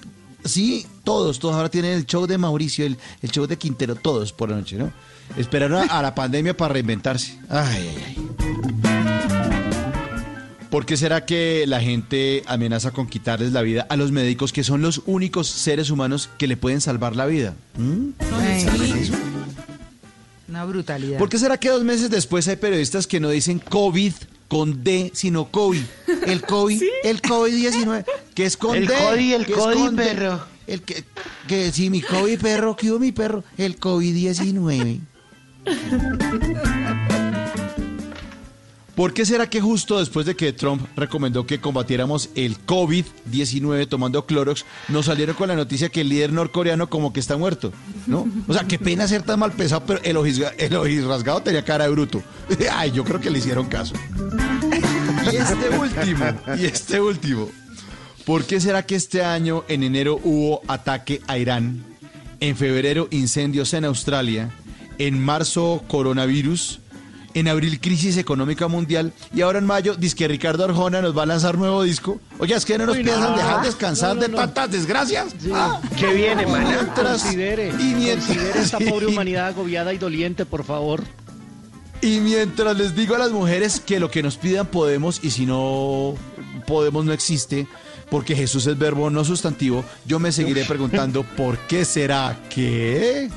Sí, 0.46 0.86
todos, 1.04 1.40
todos 1.40 1.56
ahora 1.56 1.70
tienen 1.70 1.94
el 1.94 2.06
show 2.06 2.28
de 2.28 2.38
Mauricio, 2.38 2.86
el, 2.86 2.98
el 3.22 3.32
show 3.32 3.48
de 3.48 3.58
Quintero, 3.58 3.96
todos 3.96 4.32
por 4.32 4.50
la 4.50 4.58
noche, 4.58 4.78
¿no? 4.78 4.92
Esperaron 5.38 5.90
a, 5.90 6.00
a 6.00 6.02
la 6.02 6.14
pandemia 6.14 6.56
para 6.56 6.74
reinventarse. 6.74 7.40
Ay, 7.50 7.90
ay, 7.90 8.04
ay. 8.08 9.24
¿Por 10.70 10.86
qué 10.86 10.98
será 10.98 11.26
que 11.26 11.66
la 11.68 11.82
gente 11.82 12.44
amenaza 12.48 12.92
con 12.92 13.08
quitarles 13.08 13.54
la 13.54 13.62
vida 13.62 13.86
a 13.90 13.96
los 13.96 14.12
médicos 14.12 14.52
que 14.52 14.64
son 14.64 14.82
los 14.82 15.04
únicos 15.06 15.48
seres 15.48 15.92
humanos 15.92 16.30
que 16.38 16.48
le 16.48 16.58
pueden 16.58 16.82
salvar 16.82 17.16
la 17.16 17.26
vida? 17.26 17.54
¿Mm? 17.78 18.10
Una 20.54 20.66
brutalidad. 20.66 21.18
¿Por 21.18 21.30
qué 21.30 21.40
será 21.40 21.58
que 21.58 21.68
dos 21.70 21.84
meses 21.84 22.12
después 22.12 22.48
hay 22.48 22.58
periodistas 22.58 23.08
que 23.08 23.20
no 23.20 23.32
dicen 23.32 23.58
COVID 23.58 24.14
con 24.48 24.84
D, 24.84 25.10
sino 25.16 25.50
COVID? 25.50 25.82
El 26.28 26.44
COVID, 26.44 26.84
el 27.04 27.24
COVID-19, 27.24 28.06
que 28.36 28.46
es 28.46 28.56
con 28.56 28.76
El 28.76 28.86
D. 28.86 28.94
COVID, 28.94 29.34
el 29.34 29.48
COVID, 29.48 29.96
perro. 29.96 30.46
El 30.68 30.84
que, 30.84 31.06
que 31.48 31.72
sí, 31.72 31.90
mi 31.90 32.02
COVID 32.04 32.40
perro, 32.40 32.76
que 32.76 32.92
hubo 32.92 33.00
mi 33.00 33.12
perro, 33.12 33.44
el 33.58 33.80
COVID-19. 33.80 35.00
¿Por 38.96 39.14
qué 39.14 39.26
será 39.26 39.50
que 39.50 39.60
justo 39.60 39.98
después 39.98 40.28
de 40.28 40.36
que 40.36 40.54
Trump 40.54 40.86
recomendó 40.96 41.48
que 41.48 41.60
combatiéramos 41.60 42.30
el 42.36 42.64
COVID-19 42.64 43.88
tomando 43.90 44.26
Clorox, 44.28 44.66
nos 44.88 45.08
salieron 45.08 45.36
con 45.36 45.48
la 45.48 45.56
noticia 45.56 45.90
que 45.90 46.02
el 46.02 46.10
líder 46.10 46.32
norcoreano 46.32 46.90
como 46.90 47.12
que 47.12 47.20
está 47.20 47.36
muerto? 47.36 47.74
¿No? 48.06 48.28
O 48.48 48.54
sea, 48.54 48.66
qué 48.66 48.78
pena 48.78 49.08
ser 49.08 49.24
tan 49.24 49.40
mal 49.40 49.52
pesado, 49.54 49.84
pero 49.88 50.00
el 50.04 50.16
ojis, 50.16 50.42
el 50.60 51.44
tenía 51.44 51.66
cara 51.66 51.86
de 51.86 51.90
bruto. 51.90 52.22
Ay, 52.72 52.92
yo 52.92 53.04
creo 53.04 53.20
que 53.20 53.32
le 53.32 53.40
hicieron 53.40 53.66
caso. 53.66 53.96
Y 55.32 55.38
este 55.38 55.70
último, 55.70 56.26
y 56.60 56.66
este 56.66 57.02
último. 57.02 57.50
¿Por 58.26 58.46
qué 58.46 58.62
será 58.62 58.86
que 58.86 58.96
este 58.96 59.24
año 59.24 59.64
en 59.68 59.84
enero 59.84 60.20
hubo 60.24 60.62
ataque 60.68 61.22
a 61.28 61.38
Irán? 61.38 61.84
En 62.40 62.56
febrero 62.56 63.08
incendios 63.10 63.74
en 63.74 63.86
Australia. 63.86 64.52
En 65.00 65.20
marzo 65.20 65.84
coronavirus. 65.88 66.80
En 67.36 67.48
abril 67.48 67.80
crisis 67.82 68.18
económica 68.18 68.68
mundial. 68.68 69.12
Y 69.34 69.42
ahora 69.42 69.58
en 69.60 69.66
mayo 69.66 69.96
dice 69.96 70.16
que 70.16 70.28
Ricardo 70.28 70.66
Arjona 70.66 71.02
nos 71.02 71.18
va 71.18 71.24
a 71.24 71.26
lanzar 71.26 71.58
nuevo 71.58 71.82
disco. 71.82 72.20
Oye, 72.38 72.54
es 72.56 72.64
que 72.64 72.78
no 72.78 72.86
nos 72.86 72.96
Uy, 72.98 73.04
piensan 73.04 73.32
no. 73.32 73.38
dejar 73.38 73.66
descansar 73.66 74.10
No, 74.10 74.16
no, 74.16 74.22
de 74.22 74.28
no. 74.30 74.38
tantas 74.38 74.72
desgracias. 74.72 75.34
Ah, 75.52 75.82
¿Qué 75.98 76.14
viene, 76.14 76.46
man? 76.46 76.64
mientras- 76.68 77.24
Considere, 77.24 77.70
y 77.70 77.96
mientras- 77.96 78.28
considere 78.28 78.60
esta 78.62 78.78
pobre 78.90 79.08
sí. 79.08 79.12
humanidad 79.14 79.48
agobiada 79.48 79.94
y 79.94 79.98
doliente, 79.98 80.46
por 80.46 80.64
favor. 80.64 81.02
Y 82.02 82.20
mientras 82.20 82.78
les 82.78 82.96
digo 82.96 83.16
a 83.16 83.18
las 83.18 83.32
mujeres 83.32 83.80
que 83.80 84.00
lo 84.00 84.12
que 84.12 84.22
nos 84.22 84.38
pidan 84.38 84.68
podemos 84.68 85.20
y 85.24 85.32
si 85.32 85.46
no 85.46 86.16
podemos 86.68 87.06
no 87.06 87.14
existe, 87.14 87.66
porque 88.12 88.36
Jesús 88.36 88.68
es 88.68 88.78
verbo 88.78 89.10
no 89.10 89.24
sustantivo, 89.26 89.84
yo 90.06 90.20
me 90.20 90.32
seguiré 90.32 90.66
preguntando 90.66 91.24
por 91.38 91.58
qué 91.60 91.84
será 91.86 92.38
que... 92.50 93.30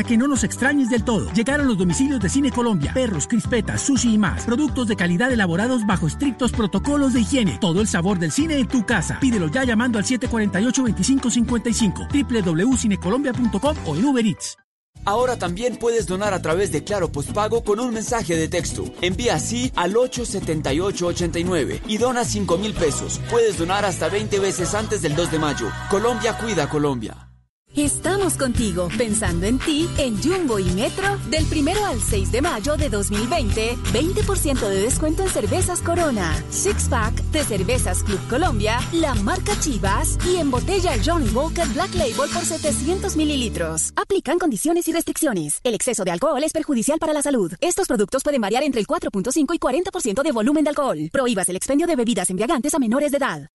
Para 0.00 0.08
que 0.08 0.16
no 0.16 0.26
nos 0.26 0.44
extrañes 0.44 0.88
del 0.88 1.04
todo, 1.04 1.30
llegaron 1.34 1.66
los 1.66 1.76
domicilios 1.76 2.18
de 2.20 2.30
Cine 2.30 2.50
Colombia, 2.50 2.94
perros, 2.94 3.26
crispetas, 3.26 3.82
sushi 3.82 4.14
y 4.14 4.18
más. 4.18 4.46
Productos 4.46 4.88
de 4.88 4.96
calidad 4.96 5.30
elaborados 5.30 5.86
bajo 5.86 6.06
estrictos 6.06 6.52
protocolos 6.52 7.12
de 7.12 7.20
higiene. 7.20 7.58
Todo 7.60 7.82
el 7.82 7.86
sabor 7.86 8.18
del 8.18 8.32
cine 8.32 8.56
en 8.56 8.66
tu 8.66 8.86
casa. 8.86 9.20
Pídelo 9.20 9.48
ya 9.48 9.62
llamando 9.64 9.98
al 9.98 10.06
748-2555, 10.06 12.08
www.cinecolombia.com 12.08 13.76
o 13.84 13.94
en 13.94 14.04
Uber 14.06 14.24
Eats. 14.24 14.56
Ahora 15.04 15.38
también 15.38 15.76
puedes 15.76 16.06
donar 16.06 16.32
a 16.32 16.40
través 16.40 16.72
de 16.72 16.82
Claro 16.82 17.12
Postpago 17.12 17.62
con 17.62 17.78
un 17.78 17.92
mensaje 17.92 18.36
de 18.36 18.48
texto. 18.48 18.86
Envía 19.02 19.34
así 19.34 19.70
al 19.76 19.98
87889 19.98 21.82
y 21.88 21.98
dona 21.98 22.24
5 22.24 22.56
mil 22.56 22.72
pesos. 22.72 23.20
Puedes 23.28 23.58
donar 23.58 23.84
hasta 23.84 24.08
20 24.08 24.38
veces 24.38 24.74
antes 24.74 25.02
del 25.02 25.14
2 25.14 25.30
de 25.30 25.38
mayo. 25.38 25.66
Colombia 25.90 26.38
cuida 26.38 26.70
Colombia. 26.70 27.29
Estamos 27.76 28.34
contigo, 28.34 28.88
pensando 28.98 29.46
en 29.46 29.56
ti, 29.60 29.88
en 29.96 30.20
Jumbo 30.20 30.58
y 30.58 30.64
Metro, 30.72 31.16
del 31.30 31.46
primero 31.46 31.84
al 31.84 32.00
6 32.00 32.32
de 32.32 32.42
mayo 32.42 32.76
de 32.76 32.88
2020, 32.88 33.76
20% 33.92 34.68
de 34.68 34.80
descuento 34.80 35.22
en 35.22 35.28
cervezas 35.28 35.80
Corona, 35.80 36.36
Six 36.50 36.88
Pack 36.88 37.14
de 37.30 37.44
cervezas 37.44 38.02
Club 38.02 38.18
Colombia, 38.28 38.80
la 38.92 39.14
marca 39.14 39.52
Chivas 39.60 40.18
y 40.26 40.38
en 40.38 40.50
botella 40.50 40.94
el 40.94 41.08
Johnny 41.08 41.28
Walker 41.28 41.66
Black 41.68 41.94
Label 41.94 42.28
por 42.32 42.44
700 42.44 43.14
mililitros. 43.16 43.92
Aplican 43.94 44.40
condiciones 44.40 44.88
y 44.88 44.92
restricciones. 44.92 45.60
El 45.62 45.74
exceso 45.74 46.02
de 46.02 46.10
alcohol 46.10 46.42
es 46.42 46.52
perjudicial 46.52 46.98
para 46.98 47.12
la 47.12 47.22
salud. 47.22 47.52
Estos 47.60 47.86
productos 47.86 48.24
pueden 48.24 48.40
variar 48.40 48.64
entre 48.64 48.80
el 48.80 48.88
4.5 48.88 49.54
y 49.54 49.58
40% 49.60 50.22
de 50.24 50.32
volumen 50.32 50.64
de 50.64 50.70
alcohol. 50.70 50.98
Prohíbas 51.12 51.48
el 51.48 51.56
expendio 51.56 51.86
de 51.86 51.94
bebidas 51.94 52.30
embriagantes 52.30 52.74
a 52.74 52.80
menores 52.80 53.12
de 53.12 53.18
edad. 53.18 53.48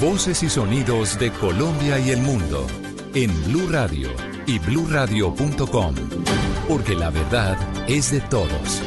Voces 0.00 0.42
y 0.42 0.48
sonidos 0.48 1.18
de 1.18 1.30
Colombia 1.32 1.98
y 1.98 2.10
el 2.10 2.20
mundo 2.22 2.66
en 3.14 3.30
Blue 3.44 3.68
Radio 3.68 4.08
y 4.46 4.58
bluradio.com, 4.58 5.94
porque 6.66 6.94
la 6.94 7.10
verdad 7.10 7.58
es 7.86 8.10
de 8.10 8.22
todos. 8.22 8.80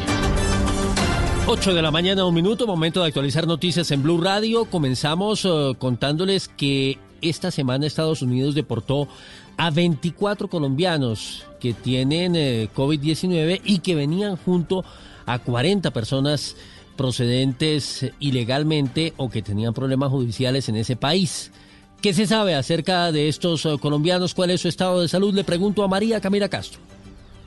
8 1.46 1.76
de 1.76 1.82
la 1.84 1.92
mañana, 1.92 2.26
un 2.26 2.34
minuto, 2.34 2.66
momento 2.66 3.02
de 3.02 3.08
actualizar 3.08 3.46
noticias 3.46 3.92
en 3.92 4.02
Blue 4.02 4.20
Radio. 4.20 4.66
Comenzamos 4.66 5.46
eh, 5.46 5.76
contándoles 5.78 6.48
que 6.48 6.98
esta 7.22 7.52
semana 7.52 7.86
Estados 7.86 8.24
Unidos 8.24 8.56
deportó 8.56 9.08
a 9.58 9.70
24 9.70 10.48
colombianos 10.48 11.46
que 11.60 11.74
tienen 11.74 12.36
eh, 12.36 12.68
COVID-19 12.76 13.62
y 13.64 13.80
que 13.80 13.94
venían 13.94 14.38
junto 14.38 14.84
a 15.28 15.38
40 15.38 15.92
personas 15.92 16.56
procedentes 17.02 18.06
ilegalmente 18.20 19.14
o 19.18 19.28
que 19.28 19.42
tenían 19.42 19.74
problemas 19.74 20.12
judiciales 20.12 20.70
en 20.70 20.76
ese 20.76 20.96
país. 20.96 21.52
¿Qué 22.00 22.14
se 22.14 22.28
sabe 22.28 22.54
acerca 22.54 23.12
de 23.12 23.28
estos 23.28 23.66
eh, 23.66 23.76
colombianos? 23.82 24.36
¿Cuál 24.36 24.52
es 24.52 24.62
su 24.62 24.68
estado 24.68 25.02
de 25.02 25.08
salud? 25.08 25.34
Le 25.34 25.44
pregunto 25.44 25.84
a 25.84 25.88
María 25.88 26.22
Camila 26.22 26.48
Castro. 26.48 26.80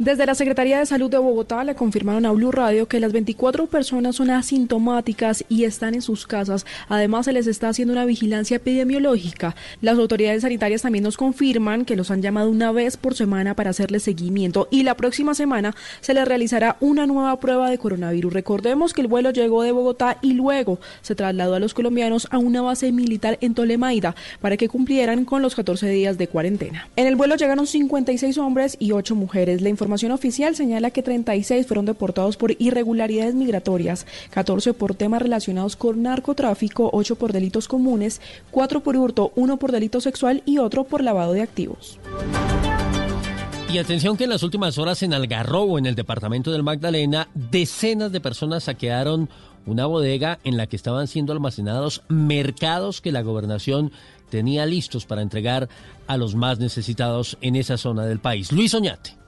Desde 0.01 0.27
la 0.27 0.35
Secretaría 0.35 0.81
de 0.81 0.87
Salud 0.87 1.09
de 1.09 1.19
Bogotá 1.19 1.63
le 1.63 1.77
confirmaron 1.77 2.27
a 2.27 2.33
Blue 2.33 2.51
Radio 2.51 2.89
que 2.89 2.99
las 2.99 3.13
24 3.13 3.69
personas 3.69 4.17
son 4.17 4.29
asintomáticas 4.29 5.45
y 5.49 5.63
están 5.63 5.95
en 5.95 6.03
sus 6.03 6.27
casas. 6.27 6.67
Además, 6.89 7.27
se 7.27 7.33
les 7.33 7.47
está 7.47 7.69
haciendo 7.69 7.93
una 7.93 8.05
vigilancia 8.05 8.57
epidemiológica. 8.57 9.55
Las 9.83 9.97
autoridades 9.97 10.43
sanitarias 10.43 10.83
también 10.83 11.05
nos 11.05 11.17
confirman 11.17 11.85
que 11.85 11.95
los 11.95 12.11
han 12.11 12.23
llamado 12.23 12.51
una 12.51 12.73
vez 12.73 12.97
por 12.97 13.15
semana 13.15 13.55
para 13.55 13.71
hacerles 13.71 14.03
seguimiento 14.03 14.67
y 14.69 14.83
la 14.83 14.97
próxima 14.97 15.33
semana 15.33 15.77
se 16.01 16.13
les 16.13 16.27
realizará 16.27 16.77
una 16.81 17.07
nueva 17.07 17.39
prueba 17.39 17.71
de 17.71 17.79
coronavirus. 17.79 18.33
Recordemos 18.33 18.95
que 18.95 19.01
el 19.01 19.07
vuelo 19.07 19.31
llegó 19.31 19.63
de 19.63 19.71
Bogotá 19.71 20.19
y 20.23 20.33
luego 20.33 20.81
se 21.03 21.15
trasladó 21.15 21.55
a 21.55 21.61
los 21.61 21.73
colombianos 21.73 22.27
a 22.33 22.39
una 22.39 22.63
base 22.63 22.91
militar 22.91 23.39
en 23.41 23.55
Tolemaida 23.55 24.17
para 24.41 24.57
que 24.57 24.69
cumplieran 24.69 25.25
con 25.25 25.41
los 25.41 25.55
14 25.55 25.89
días 25.89 26.19
de 26.19 26.27
cuarentena. 26.27 26.89
En 26.97 27.07
el 27.07 27.15
vuelo 27.15 27.37
llegaron 27.37 27.69
56 27.69 28.39
hombres 28.39 28.77
y 28.81 28.91
8 28.91 29.15
mujeres. 29.15 29.63
La 29.63 29.69
información 29.85 30.13
oficial 30.13 30.57
señala 30.57 30.91
que 30.91 31.03
36 31.03 31.67
fueron 31.67 31.85
deportados 31.85 32.39
por 32.39 32.57
irregularidades 32.59 33.35
migratorias, 33.35 34.07
14 34.31 34.73
por 34.73 34.95
temas 34.95 35.21
relacionados 35.21 35.77
con 35.77 36.03
narcotráfico, 36.03 36.89
8 36.95 37.17
por 37.17 37.35
delitos 37.35 37.69
comunes, 37.69 38.23
4 38.51 38.81
por 38.81 38.97
hurto, 38.97 39.31
1 39.37 39.59
por 39.59 39.73
delito 39.73 40.01
sexual 40.01 40.43
y 40.47 40.57
otro 40.57 40.85
por 40.85 41.05
lavado 41.05 41.35
de 41.35 41.43
activos. 41.43 41.99
Y 43.71 43.77
atención 43.77 44.17
que 44.17 44.25
en 44.25 44.31
las 44.31 44.43
últimas 44.43 44.79
horas 44.79 45.03
en 45.03 45.13
Algarrobo, 45.13 45.79
en 45.79 45.85
el 45.85 45.97
departamento 45.97 46.51
del 46.51 46.63
Magdalena, 46.63 47.29
decenas 47.35 48.11
de 48.11 48.23
personas 48.23 48.65
saquearon 48.65 49.29
una 49.67 49.85
bodega 49.85 50.39
en 50.45 50.57
la 50.57 50.67
que 50.67 50.77
estaban 50.77 51.09
siendo 51.09 51.35
almacenados 51.35 52.03
mercados 52.09 53.03
que 53.03 53.13
la 53.13 53.21
gobernación 53.21 53.93
tenía 54.31 54.65
listos 54.65 55.05
para 55.05 55.21
entregar 55.21 55.69
a 56.07 56.17
los 56.17 56.35
más 56.35 56.59
necesitados 56.59 57.37
en 57.43 57.57
esa 57.57 57.77
zona 57.77 58.07
del 58.07 58.21
país. 58.21 58.51
Luis 58.51 58.73
Oñate. 58.73 59.24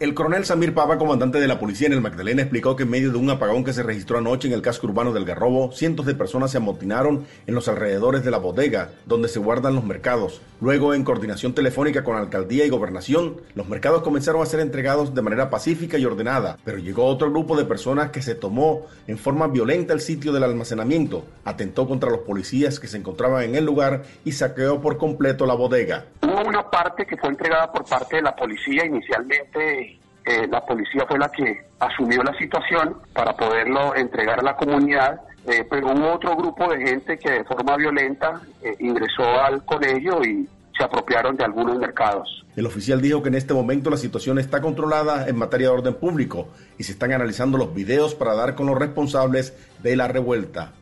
El 0.00 0.14
coronel 0.14 0.44
Samir 0.44 0.74
Pava, 0.74 0.96
comandante 0.96 1.40
de 1.40 1.48
la 1.48 1.58
policía 1.58 1.88
en 1.88 1.92
el 1.92 2.00
Magdalena, 2.00 2.42
explicó 2.42 2.76
que 2.76 2.84
en 2.84 2.90
medio 2.90 3.10
de 3.10 3.18
un 3.18 3.30
apagón 3.30 3.64
que 3.64 3.72
se 3.72 3.82
registró 3.82 4.18
anoche 4.18 4.46
en 4.46 4.54
el 4.54 4.62
casco 4.62 4.86
urbano 4.86 5.12
del 5.12 5.24
Garrobo, 5.24 5.72
cientos 5.72 6.06
de 6.06 6.14
personas 6.14 6.52
se 6.52 6.58
amotinaron 6.58 7.26
en 7.48 7.54
los 7.56 7.66
alrededores 7.66 8.22
de 8.22 8.30
la 8.30 8.38
bodega 8.38 8.92
donde 9.06 9.26
se 9.26 9.40
guardan 9.40 9.74
los 9.74 9.82
mercados. 9.82 10.40
Luego, 10.60 10.94
en 10.94 11.02
coordinación 11.02 11.52
telefónica 11.52 12.04
con 12.04 12.16
alcaldía 12.16 12.64
y 12.64 12.68
gobernación, 12.68 13.40
los 13.56 13.68
mercados 13.68 14.02
comenzaron 14.02 14.40
a 14.40 14.46
ser 14.46 14.60
entregados 14.60 15.16
de 15.16 15.22
manera 15.22 15.50
pacífica 15.50 15.98
y 15.98 16.04
ordenada, 16.04 16.58
pero 16.64 16.78
llegó 16.78 17.04
otro 17.04 17.30
grupo 17.30 17.56
de 17.56 17.64
personas 17.64 18.10
que 18.12 18.22
se 18.22 18.36
tomó 18.36 18.86
en 19.08 19.18
forma 19.18 19.48
violenta 19.48 19.94
el 19.94 20.00
sitio 20.00 20.30
del 20.30 20.44
almacenamiento, 20.44 21.24
atentó 21.44 21.88
contra 21.88 22.10
los 22.10 22.20
policías 22.20 22.78
que 22.78 22.86
se 22.86 22.98
encontraban 22.98 23.42
en 23.42 23.56
el 23.56 23.64
lugar 23.64 24.04
y 24.24 24.30
saqueó 24.30 24.80
por 24.80 24.96
completo 24.96 25.44
la 25.44 25.54
bodega. 25.54 26.04
Hubo 26.22 26.42
una 26.46 26.70
parte 26.70 27.04
que 27.04 27.16
fue 27.16 27.30
entregada 27.30 27.72
por 27.72 27.84
parte 27.84 28.16
de 28.16 28.22
la 28.22 28.36
policía 28.36 28.84
inicialmente 28.84 29.87
eh, 30.28 30.46
la 30.46 30.60
policía 30.64 31.06
fue 31.08 31.18
la 31.18 31.30
que 31.30 31.62
asumió 31.78 32.22
la 32.22 32.36
situación 32.36 32.98
para 33.14 33.34
poderlo 33.34 33.96
entregar 33.96 34.40
a 34.40 34.42
la 34.42 34.56
comunidad, 34.56 35.22
eh, 35.46 35.66
pero 35.70 35.86
hubo 35.86 36.12
otro 36.12 36.36
grupo 36.36 36.68
de 36.68 36.86
gente 36.86 37.18
que 37.18 37.30
de 37.30 37.44
forma 37.44 37.76
violenta 37.78 38.42
eh, 38.62 38.76
ingresó 38.78 39.22
al 39.22 39.64
colegio 39.64 40.22
y 40.22 40.46
se 40.76 40.84
apropiaron 40.84 41.34
de 41.34 41.44
algunos 41.44 41.78
mercados. 41.78 42.44
El 42.56 42.66
oficial 42.66 43.00
dijo 43.00 43.22
que 43.22 43.30
en 43.30 43.36
este 43.36 43.54
momento 43.54 43.88
la 43.88 43.96
situación 43.96 44.38
está 44.38 44.60
controlada 44.60 45.26
en 45.28 45.36
materia 45.36 45.68
de 45.68 45.74
orden 45.74 45.94
público 45.94 46.48
y 46.76 46.82
se 46.82 46.92
están 46.92 47.12
analizando 47.12 47.56
los 47.56 47.74
videos 47.74 48.14
para 48.14 48.34
dar 48.34 48.54
con 48.54 48.66
los 48.66 48.78
responsables 48.78 49.56
de 49.82 49.96
la 49.96 50.08
revuelta. 50.08 50.72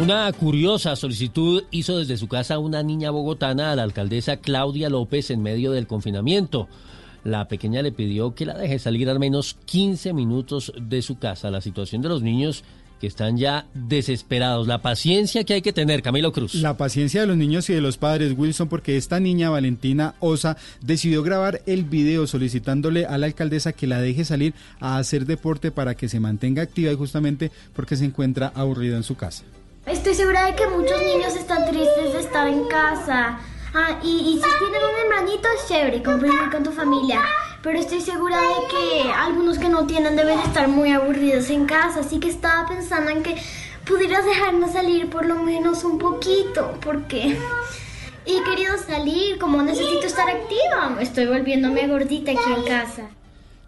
Una 0.00 0.32
curiosa 0.32 0.94
solicitud 0.94 1.64
hizo 1.72 1.98
desde 1.98 2.16
su 2.16 2.28
casa 2.28 2.60
una 2.60 2.84
niña 2.84 3.10
bogotana 3.10 3.72
a 3.72 3.76
la 3.76 3.82
alcaldesa 3.82 4.36
Claudia 4.36 4.88
López 4.88 5.30
en 5.30 5.42
medio 5.42 5.72
del 5.72 5.88
confinamiento. 5.88 6.68
La 7.24 7.48
pequeña 7.48 7.82
le 7.82 7.90
pidió 7.90 8.34
que 8.34 8.46
la 8.46 8.56
deje 8.56 8.78
salir 8.78 9.08
al 9.08 9.18
menos 9.18 9.56
15 9.64 10.12
minutos 10.12 10.72
de 10.80 11.02
su 11.02 11.18
casa. 11.18 11.50
La 11.50 11.62
situación 11.62 12.02
de 12.02 12.10
los 12.10 12.22
niños 12.22 12.64
que 13.00 13.06
están 13.06 13.36
ya 13.36 13.66
desesperados. 13.74 14.66
La 14.66 14.82
paciencia 14.82 15.44
que 15.44 15.54
hay 15.54 15.62
que 15.62 15.72
tener, 15.72 16.02
Camilo 16.02 16.32
Cruz. 16.32 16.54
La 16.54 16.76
paciencia 16.76 17.22
de 17.22 17.26
los 17.26 17.36
niños 17.36 17.68
y 17.70 17.74
de 17.74 17.80
los 17.80 17.96
padres, 17.96 18.34
Wilson, 18.36 18.68
porque 18.68 18.96
esta 18.96 19.20
niña 19.20 19.50
Valentina 19.50 20.14
Osa 20.20 20.56
decidió 20.80 21.22
grabar 21.22 21.62
el 21.66 21.84
video 21.84 22.26
solicitándole 22.26 23.06
a 23.06 23.18
la 23.18 23.26
alcaldesa 23.26 23.72
que 23.72 23.86
la 23.86 24.00
deje 24.00 24.24
salir 24.24 24.54
a 24.80 24.98
hacer 24.98 25.26
deporte 25.26 25.70
para 25.70 25.94
que 25.94 26.08
se 26.08 26.20
mantenga 26.20 26.62
activa 26.62 26.92
y 26.92 26.96
justamente 26.96 27.50
porque 27.74 27.96
se 27.96 28.04
encuentra 28.04 28.52
aburrida 28.54 28.96
en 28.96 29.02
su 29.02 29.16
casa. 29.16 29.44
Estoy 29.86 30.14
segura 30.14 30.46
de 30.46 30.54
que 30.54 30.66
muchos 30.66 30.98
niños 30.98 31.34
están 31.36 31.66
tristes 31.66 32.12
de 32.12 32.20
estar 32.20 32.48
en 32.48 32.64
casa. 32.68 33.38
Ah, 33.76 33.98
y, 34.04 34.08
y, 34.08 34.34
si 34.34 34.48
tienen 34.60 34.82
un 34.88 35.00
hermanito 35.00 35.48
es 35.48 35.66
chévere, 35.66 36.00
convivir 36.00 36.48
con 36.52 36.62
tu 36.62 36.70
familia. 36.70 37.20
Pero 37.60 37.76
estoy 37.78 38.00
segura 38.00 38.38
de 38.38 38.68
que 38.70 39.10
algunos 39.10 39.58
que 39.58 39.68
no 39.68 39.84
tienen 39.84 40.14
deben 40.14 40.38
estar 40.38 40.68
muy 40.68 40.92
aburridos 40.92 41.50
en 41.50 41.66
casa. 41.66 42.00
Así 42.00 42.20
que 42.20 42.28
estaba 42.28 42.68
pensando 42.68 43.10
en 43.10 43.24
que 43.24 43.36
pudieras 43.84 44.24
dejarnos 44.24 44.72
salir 44.72 45.10
por 45.10 45.26
lo 45.26 45.36
menos 45.36 45.82
un 45.82 45.98
poquito. 45.98 46.78
Porque 46.82 47.36
he 48.26 48.42
querido 48.44 48.78
salir, 48.78 49.38
como 49.38 49.60
necesito 49.62 50.06
estar 50.06 50.28
activa. 50.28 50.96
Estoy 51.00 51.26
volviéndome 51.26 51.88
gordita 51.88 52.30
aquí 52.30 52.52
en 52.56 52.64
casa. 52.64 53.10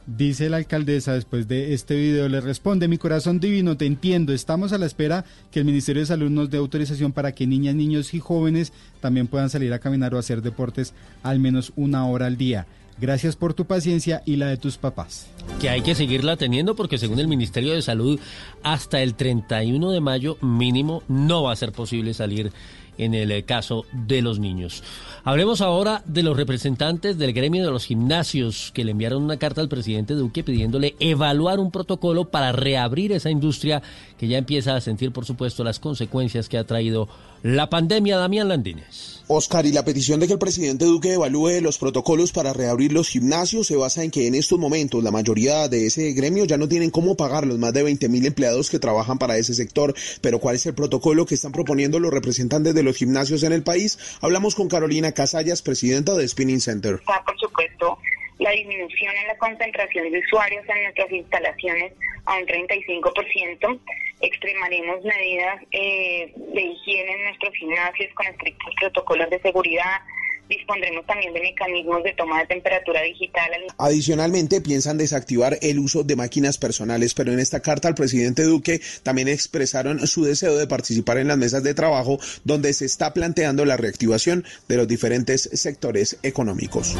Dice 0.06 0.48
la 0.48 0.58
alcaldesa 0.58 1.14
después 1.14 1.48
de 1.48 1.74
este 1.74 1.96
video, 1.96 2.28
le 2.28 2.40
responde, 2.40 2.86
mi 2.86 2.96
corazón 2.96 3.40
divino, 3.40 3.76
te 3.76 3.86
entiendo, 3.86 4.32
estamos 4.32 4.72
a 4.72 4.78
la 4.78 4.86
espera 4.86 5.24
que 5.50 5.58
el 5.58 5.64
Ministerio 5.64 6.00
de 6.00 6.06
Salud 6.06 6.30
nos 6.30 6.48
dé 6.48 6.58
autorización 6.58 7.10
para 7.10 7.32
que 7.32 7.44
niñas, 7.44 7.74
niños 7.74 8.14
y 8.14 8.20
jóvenes 8.20 8.72
también 9.00 9.26
puedan 9.26 9.50
salir 9.50 9.72
a 9.72 9.80
caminar 9.80 10.14
o 10.14 10.18
hacer 10.18 10.42
deportes 10.42 10.94
al 11.24 11.40
menos 11.40 11.72
una 11.74 12.06
hora 12.06 12.26
al 12.26 12.36
día. 12.36 12.68
Gracias 13.00 13.34
por 13.34 13.52
tu 13.52 13.66
paciencia 13.66 14.22
y 14.24 14.36
la 14.36 14.46
de 14.46 14.56
tus 14.56 14.78
papás. 14.78 15.26
Que 15.60 15.70
hay 15.70 15.82
que 15.82 15.96
seguirla 15.96 16.36
teniendo 16.36 16.76
porque 16.76 16.98
según 16.98 17.18
el 17.18 17.26
Ministerio 17.26 17.74
de 17.74 17.82
Salud, 17.82 18.20
hasta 18.62 19.02
el 19.02 19.14
31 19.14 19.90
de 19.90 20.00
mayo 20.00 20.38
mínimo 20.40 21.02
no 21.08 21.42
va 21.42 21.52
a 21.52 21.56
ser 21.56 21.72
posible 21.72 22.14
salir 22.14 22.52
en 22.98 23.14
el 23.14 23.44
caso 23.44 23.84
de 23.92 24.22
los 24.22 24.38
niños. 24.38 24.82
Hablemos 25.24 25.60
ahora 25.60 26.02
de 26.06 26.22
los 26.22 26.36
representantes 26.36 27.18
del 27.18 27.32
gremio 27.32 27.64
de 27.64 27.70
los 27.70 27.84
gimnasios 27.84 28.70
que 28.72 28.84
le 28.84 28.92
enviaron 28.92 29.24
una 29.24 29.38
carta 29.38 29.60
al 29.60 29.68
presidente 29.68 30.14
Duque 30.14 30.44
pidiéndole 30.44 30.94
evaluar 31.00 31.58
un 31.58 31.70
protocolo 31.70 32.26
para 32.26 32.52
reabrir 32.52 33.12
esa 33.12 33.30
industria 33.30 33.82
que 34.18 34.28
ya 34.28 34.38
empieza 34.38 34.74
a 34.74 34.80
sentir, 34.80 35.12
por 35.12 35.24
supuesto, 35.24 35.64
las 35.64 35.78
consecuencias 35.78 36.48
que 36.48 36.58
ha 36.58 36.64
traído 36.64 37.08
la 37.42 37.68
pandemia. 37.68 38.16
Damián 38.16 38.48
Landines. 38.48 39.22
Oscar, 39.28 39.66
y 39.66 39.72
la 39.72 39.84
petición 39.84 40.20
de 40.20 40.26
que 40.26 40.34
el 40.34 40.38
presidente 40.38 40.84
Duque 40.84 41.14
evalúe 41.14 41.60
los 41.60 41.78
protocolos 41.78 42.32
para 42.32 42.52
reabrir 42.52 42.92
los 42.92 43.08
gimnasios 43.08 43.66
se 43.66 43.76
basa 43.76 44.04
en 44.04 44.10
que 44.10 44.26
en 44.26 44.34
estos 44.34 44.58
momentos 44.58 45.02
la 45.02 45.10
mayoría 45.10 45.68
de 45.68 45.86
ese 45.86 46.12
gremio 46.12 46.44
ya 46.44 46.56
no 46.56 46.68
tienen 46.68 46.90
cómo 46.90 47.16
pagar 47.16 47.46
los 47.46 47.58
más 47.58 47.72
de 47.72 47.82
20 47.82 48.08
mil 48.08 48.24
empleados 48.24 48.70
que 48.70 48.78
trabajan 48.78 49.18
para 49.18 49.36
ese 49.36 49.54
sector. 49.54 49.94
Pero 50.20 50.38
¿cuál 50.38 50.56
es 50.56 50.66
el 50.66 50.74
protocolo 50.74 51.26
que 51.26 51.34
están 51.34 51.52
proponiendo 51.52 51.98
los 51.98 52.12
representantes 52.12 52.74
de 52.74 52.82
los 52.82 52.96
gimnasios 52.96 53.42
en 53.42 53.52
el 53.52 53.62
país? 53.62 53.98
Hablamos 54.20 54.54
con 54.54 54.68
Carolina 54.68 55.12
Casallas, 55.12 55.62
presidenta 55.62 56.14
de 56.14 56.28
Spinning 56.28 56.60
Center. 56.60 56.94
Está, 57.00 57.22
por 57.24 57.38
supuesto, 57.38 57.98
la 58.38 58.50
disminución 58.50 59.14
en 59.16 59.28
la 59.28 59.38
concentración 59.38 60.10
de 60.10 60.18
usuarios 60.18 60.64
en 60.68 60.82
nuestras 60.82 61.10
instalaciones 61.10 61.92
a 62.26 62.36
un 62.36 62.46
35%. 62.46 63.80
Extremaremos 64.20 65.04
medidas 65.04 65.62
eh, 65.72 66.32
de 66.34 66.60
higiene 66.60 67.12
en 67.12 67.24
nuestros 67.24 67.54
gimnasios 67.54 68.12
con 68.14 68.26
estrictos 68.26 68.74
protocolos 68.80 69.30
de 69.30 69.40
seguridad. 69.40 70.00
Dispondremos 70.48 71.04
también 71.06 71.32
de 71.34 71.40
mecanismos 71.40 72.04
de 72.04 72.12
toma 72.12 72.40
de 72.40 72.46
temperatura 72.46 73.02
digital. 73.02 73.50
Adicionalmente, 73.78 74.60
piensan 74.60 74.96
desactivar 74.96 75.58
el 75.60 75.80
uso 75.80 76.04
de 76.04 76.14
máquinas 76.14 76.56
personales, 76.56 77.14
pero 77.14 77.32
en 77.32 77.40
esta 77.40 77.60
carta 77.60 77.88
al 77.88 77.96
presidente 77.96 78.44
Duque 78.44 78.80
también 79.02 79.26
expresaron 79.26 80.06
su 80.06 80.24
deseo 80.24 80.56
de 80.56 80.68
participar 80.68 81.18
en 81.18 81.28
las 81.28 81.36
mesas 81.36 81.64
de 81.64 81.74
trabajo 81.74 82.18
donde 82.44 82.72
se 82.74 82.84
está 82.84 83.12
planteando 83.12 83.64
la 83.64 83.76
reactivación 83.76 84.44
de 84.68 84.76
los 84.76 84.86
diferentes 84.86 85.50
sectores 85.52 86.18
económicos. 86.22 86.96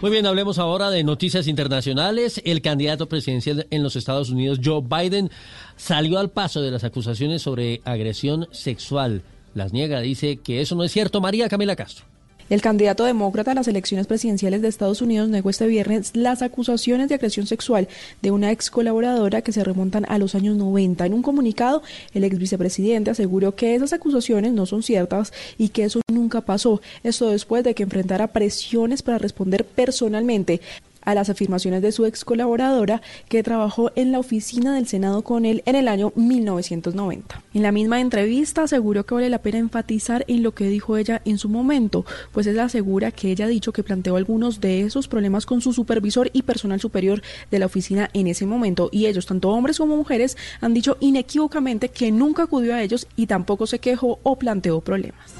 Muy 0.00 0.12
bien, 0.12 0.26
hablemos 0.26 0.60
ahora 0.60 0.90
de 0.90 1.02
noticias 1.02 1.48
internacionales. 1.48 2.40
El 2.44 2.62
candidato 2.62 3.08
presidencial 3.08 3.66
en 3.70 3.82
los 3.82 3.96
Estados 3.96 4.30
Unidos, 4.30 4.60
Joe 4.64 4.80
Biden, 4.80 5.28
salió 5.74 6.20
al 6.20 6.30
paso 6.30 6.62
de 6.62 6.70
las 6.70 6.84
acusaciones 6.84 7.42
sobre 7.42 7.80
agresión 7.84 8.46
sexual. 8.52 9.22
Las 9.54 9.72
niega, 9.72 9.98
dice 9.98 10.36
que 10.36 10.60
eso 10.60 10.76
no 10.76 10.84
es 10.84 10.92
cierto. 10.92 11.20
María 11.20 11.48
Camila 11.48 11.74
Castro. 11.74 12.06
El 12.50 12.62
candidato 12.62 13.04
demócrata 13.04 13.50
a 13.50 13.54
las 13.54 13.68
elecciones 13.68 14.06
presidenciales 14.06 14.62
de 14.62 14.68
Estados 14.68 15.02
Unidos 15.02 15.28
negó 15.28 15.50
este 15.50 15.66
viernes 15.66 16.12
las 16.14 16.40
acusaciones 16.40 17.08
de 17.08 17.16
agresión 17.16 17.46
sexual 17.46 17.88
de 18.22 18.30
una 18.30 18.50
ex 18.50 18.70
colaboradora 18.70 19.42
que 19.42 19.52
se 19.52 19.62
remontan 19.62 20.06
a 20.08 20.16
los 20.16 20.34
años 20.34 20.56
90. 20.56 21.04
En 21.04 21.12
un 21.12 21.22
comunicado, 21.22 21.82
el 22.14 22.24
ex 22.24 22.38
vicepresidente 22.38 23.10
aseguró 23.10 23.54
que 23.54 23.74
esas 23.74 23.92
acusaciones 23.92 24.54
no 24.54 24.64
son 24.64 24.82
ciertas 24.82 25.32
y 25.58 25.68
que 25.68 25.84
eso 25.84 26.00
nunca 26.10 26.40
pasó. 26.40 26.80
Esto 27.02 27.28
después 27.28 27.64
de 27.64 27.74
que 27.74 27.82
enfrentara 27.82 28.28
presiones 28.28 29.02
para 29.02 29.18
responder 29.18 29.66
personalmente 29.66 30.62
a 31.08 31.14
las 31.14 31.30
afirmaciones 31.30 31.80
de 31.80 31.90
su 31.90 32.04
ex 32.04 32.22
colaboradora 32.22 33.00
que 33.30 33.42
trabajó 33.42 33.92
en 33.96 34.12
la 34.12 34.18
oficina 34.18 34.74
del 34.74 34.86
Senado 34.86 35.22
con 35.22 35.46
él 35.46 35.62
en 35.64 35.74
el 35.74 35.88
año 35.88 36.12
1990. 36.16 37.42
En 37.54 37.62
la 37.62 37.72
misma 37.72 37.98
entrevista 37.98 38.64
aseguró 38.64 39.06
que 39.06 39.14
vale 39.14 39.30
la 39.30 39.40
pena 39.40 39.56
enfatizar 39.56 40.26
en 40.28 40.42
lo 40.42 40.52
que 40.52 40.68
dijo 40.68 40.98
ella 40.98 41.22
en 41.24 41.38
su 41.38 41.48
momento, 41.48 42.04
pues 42.30 42.46
ella 42.46 42.64
asegura 42.64 43.10
que 43.10 43.30
ella 43.30 43.46
ha 43.46 43.48
dicho 43.48 43.72
que 43.72 43.82
planteó 43.82 44.16
algunos 44.16 44.60
de 44.60 44.82
esos 44.82 45.08
problemas 45.08 45.46
con 45.46 45.62
su 45.62 45.72
supervisor 45.72 46.28
y 46.34 46.42
personal 46.42 46.78
superior 46.78 47.22
de 47.50 47.58
la 47.58 47.66
oficina 47.66 48.10
en 48.12 48.26
ese 48.26 48.44
momento 48.44 48.90
y 48.92 49.06
ellos, 49.06 49.24
tanto 49.24 49.48
hombres 49.48 49.78
como 49.78 49.96
mujeres, 49.96 50.36
han 50.60 50.74
dicho 50.74 50.98
inequívocamente 51.00 51.88
que 51.88 52.12
nunca 52.12 52.42
acudió 52.42 52.74
a 52.74 52.82
ellos 52.82 53.06
y 53.16 53.28
tampoco 53.28 53.66
se 53.66 53.78
quejó 53.78 54.20
o 54.24 54.36
planteó 54.36 54.82
problemas. 54.82 55.32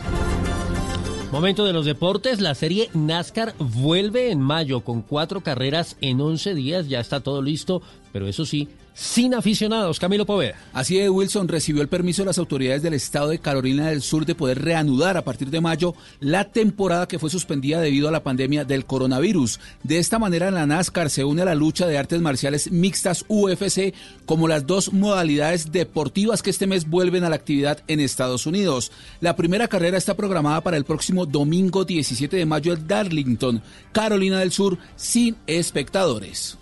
Momento 1.33 1.67
de 1.67 1.75
los 1.75 1.85
deportes, 1.85 2.41
la 2.41 2.55
serie 2.55 2.89
NASCAR 2.95 3.55
vuelve 3.59 4.31
en 4.31 4.41
mayo 4.41 4.81
con 4.81 5.03
cuatro 5.03 5.43
carreras 5.43 5.99
en 6.01 6.23
11 6.23 6.55
días, 6.55 6.89
ya 6.89 7.01
está 7.01 7.21
todo 7.21 7.43
listo, 7.43 7.83
pero 8.15 8.27
eso 8.27 8.47
sí, 8.47 8.69
sin 8.99 9.33
aficionados. 9.33 10.01
Camilo 10.01 10.27
Poveda. 10.27 10.57
Así 10.73 10.99
es, 10.99 11.09
Wilson 11.09 11.47
recibió 11.47 11.83
el 11.83 11.89
permiso 11.89 12.23
de 12.23 12.27
las 12.27 12.39
autoridades 12.39 12.83
del 12.83 12.95
estado 12.95 13.29
de 13.29 13.39
Carolina 13.39 13.89
del 13.89 14.03
Sur 14.03 14.27
de 14.27 14.35
poder 14.35 14.61
reanudar 14.61 15.17
a 15.17 15.23
partir 15.23 15.51
de 15.51 15.61
mayo 15.61 15.95
la 16.19 16.51
temporada 16.51 17.07
que 17.07 17.21
fue 17.21 17.31
suspendida 17.31 17.81
debido 17.81 18.09
a 18.09 18.13
la 18.13 18.25
pandemia 18.25 18.65
del 18.65 18.87
coronavirus. 18.87 19.61
De 19.85 19.99
esta 19.99 20.19
manera, 20.19 20.51
la 20.51 20.67
NASCAR 20.67 21.11
se 21.11 21.25
une 21.25 21.43
a 21.43 21.45
la 21.45 21.55
lucha 21.55 21.87
de 21.87 21.97
artes 21.97 22.21
marciales 22.21 22.73
mixtas 22.73 23.25
UFC 23.29 23.95
como 24.27 24.49
las 24.49 24.67
dos 24.67 24.93
modalidades 24.93 25.71
deportivas 25.71 26.43
que 26.43 26.51
este 26.51 26.67
mes 26.67 26.89
vuelven 26.89 27.23
a 27.23 27.31
la 27.31 27.37
actividad 27.37 27.85
en 27.87 28.01
Estados 28.01 28.47
Unidos. 28.47 28.91
La 29.21 29.37
primera 29.37 29.69
carrera 29.69 29.97
está 29.97 30.17
programada 30.17 30.61
para 30.63 30.77
el 30.77 30.85
próximo 30.85 31.25
domingo 31.25 31.85
17 31.85 32.37
de 32.37 32.47
mayo 32.47 32.73
en 32.73 32.89
Darlington, 32.89 33.63
Carolina 33.93 34.41
del 34.41 34.51
Sur, 34.51 34.77
sin 34.97 35.37
espectadores. 35.47 36.59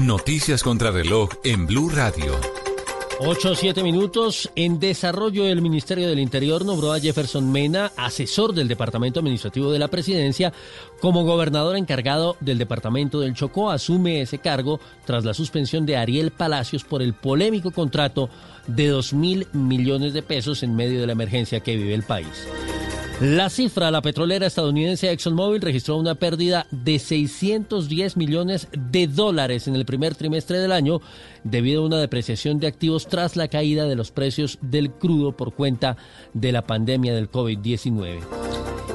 Noticias 0.00 0.62
contra 0.62 0.90
reloj 0.90 1.30
en 1.44 1.66
Blue 1.66 1.90
Radio. 1.90 2.38
8 3.18 3.54
7 3.54 3.82
minutos. 3.82 4.50
En 4.56 4.78
desarrollo 4.78 5.44
del 5.44 5.62
Ministerio 5.62 6.06
del 6.06 6.18
Interior 6.18 6.64
nombró 6.64 6.92
a 6.92 7.00
Jefferson 7.00 7.50
Mena, 7.50 7.92
asesor 7.96 8.52
del 8.52 8.68
Departamento 8.68 9.20
Administrativo 9.20 9.72
de 9.72 9.78
la 9.78 9.88
Presidencia, 9.88 10.52
como 11.00 11.24
gobernador 11.24 11.76
encargado 11.76 12.36
del 12.40 12.58
Departamento 12.58 13.20
del 13.20 13.34
Chocó. 13.34 13.70
Asume 13.70 14.20
ese 14.20 14.38
cargo 14.38 14.80
tras 15.04 15.24
la 15.24 15.34
suspensión 15.34 15.86
de 15.86 15.96
Ariel 15.96 16.30
Palacios 16.30 16.84
por 16.84 17.02
el 17.02 17.14
polémico 17.14 17.70
contrato 17.70 18.28
de 18.66 18.88
2 18.88 19.12
mil 19.14 19.46
millones 19.52 20.12
de 20.12 20.22
pesos 20.22 20.62
en 20.62 20.74
medio 20.74 21.00
de 21.00 21.06
la 21.06 21.12
emergencia 21.12 21.60
que 21.60 21.76
vive 21.76 21.94
el 21.94 22.02
país. 22.02 22.46
La 23.20 23.48
cifra, 23.48 23.90
la 23.90 24.02
petrolera 24.02 24.46
estadounidense 24.46 25.10
ExxonMobil 25.10 25.62
registró 25.62 25.96
una 25.96 26.16
pérdida 26.16 26.66
de 26.70 26.98
610 26.98 28.14
millones 28.18 28.68
de 28.76 29.06
dólares 29.06 29.66
en 29.68 29.74
el 29.74 29.86
primer 29.86 30.14
trimestre 30.14 30.58
del 30.58 30.70
año 30.70 31.00
debido 31.42 31.82
a 31.82 31.86
una 31.86 31.98
depreciación 31.98 32.60
de 32.60 32.66
activos 32.66 33.06
tras 33.06 33.34
la 33.34 33.48
caída 33.48 33.86
de 33.86 33.96
los 33.96 34.10
precios 34.10 34.58
del 34.60 34.90
crudo 34.90 35.34
por 35.34 35.54
cuenta 35.54 35.96
de 36.34 36.52
la 36.52 36.66
pandemia 36.66 37.14
del 37.14 37.30
COVID-19. 37.30 38.20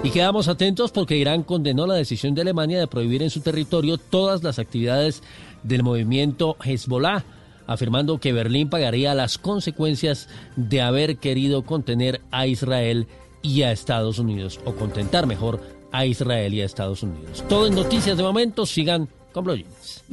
Y 0.03 0.11
quedamos 0.11 0.47
atentos 0.47 0.91
porque 0.91 1.17
Irán 1.17 1.41
condenó 1.41 1.87
la 1.87 1.90
decisión 1.93 2.35
de 2.35 2.41
Alemania 2.41 2.79
de 2.79 2.87
prohibir 2.87 3.23
en 3.23 3.29
su 3.29 3.41
territorio 3.41 3.97
todas 3.97 4.43
las 4.43 4.59
actividades 4.59 5.23
del 5.63 5.83
movimiento 5.83 6.57
Hezbollah 6.63 7.23
afirmando 7.67 8.19
que 8.19 8.33
Berlín 8.33 8.69
pagaría 8.69 9.15
las 9.15 9.37
consecuencias 9.37 10.27
de 10.55 10.81
haber 10.81 11.17
querido 11.17 11.63
contener 11.63 12.21
a 12.31 12.47
Israel 12.47 13.07
y 13.41 13.63
a 13.63 13.71
Estados 13.71 14.19
Unidos, 14.19 14.59
o 14.65 14.75
contentar 14.75 15.25
mejor 15.25 15.61
a 15.91 16.05
Israel 16.05 16.53
y 16.53 16.61
a 16.61 16.65
Estados 16.65 17.03
Unidos. 17.03 17.43
Todo 17.49 17.67
en 17.67 17.75
noticias 17.75 18.17
de 18.17 18.23
momento, 18.23 18.65
sigan 18.65 19.09
con 19.33 19.45
Blue 19.45 19.55
Jeans. 19.55 20.03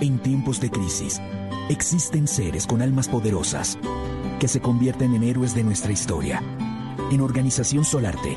En 0.00 0.18
tiempos 0.18 0.60
de 0.60 0.70
crisis, 0.70 1.20
existen 1.68 2.26
seres 2.28 2.66
con 2.66 2.82
almas 2.82 3.08
poderosas 3.08 3.78
que 4.40 4.48
se 4.48 4.60
convierten 4.60 5.14
en 5.14 5.22
héroes 5.22 5.54
de 5.54 5.64
nuestra 5.64 5.92
historia. 5.92 6.42
En 7.10 7.20
Organización 7.20 7.84
Solarte, 7.84 8.36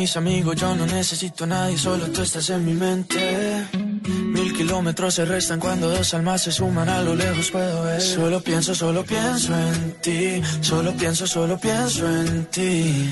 mis 0.00 0.16
amigos, 0.16 0.56
yo 0.56 0.74
no 0.74 0.86
necesito 0.86 1.44
a 1.44 1.46
nadie, 1.46 1.76
solo 1.76 2.06
tú 2.06 2.22
estás 2.22 2.48
en 2.48 2.64
mi 2.64 2.72
mente. 2.72 3.68
Mil 4.08 4.50
kilómetros 4.54 5.14
se 5.14 5.26
restan 5.26 5.60
cuando 5.60 5.90
dos 5.90 6.14
almas 6.14 6.40
se 6.42 6.52
suman 6.52 6.88
a 6.88 7.02
lo 7.02 7.14
lejos 7.14 7.50
puedo 7.50 7.82
ver. 7.82 8.00
Solo 8.00 8.40
pienso, 8.40 8.74
solo 8.74 9.04
pienso 9.04 9.54
en 9.54 10.00
ti. 10.00 10.42
Solo 10.62 10.94
pienso, 10.96 11.26
solo 11.26 11.58
pienso 11.58 12.08
en 12.08 12.46
ti. 12.46 13.10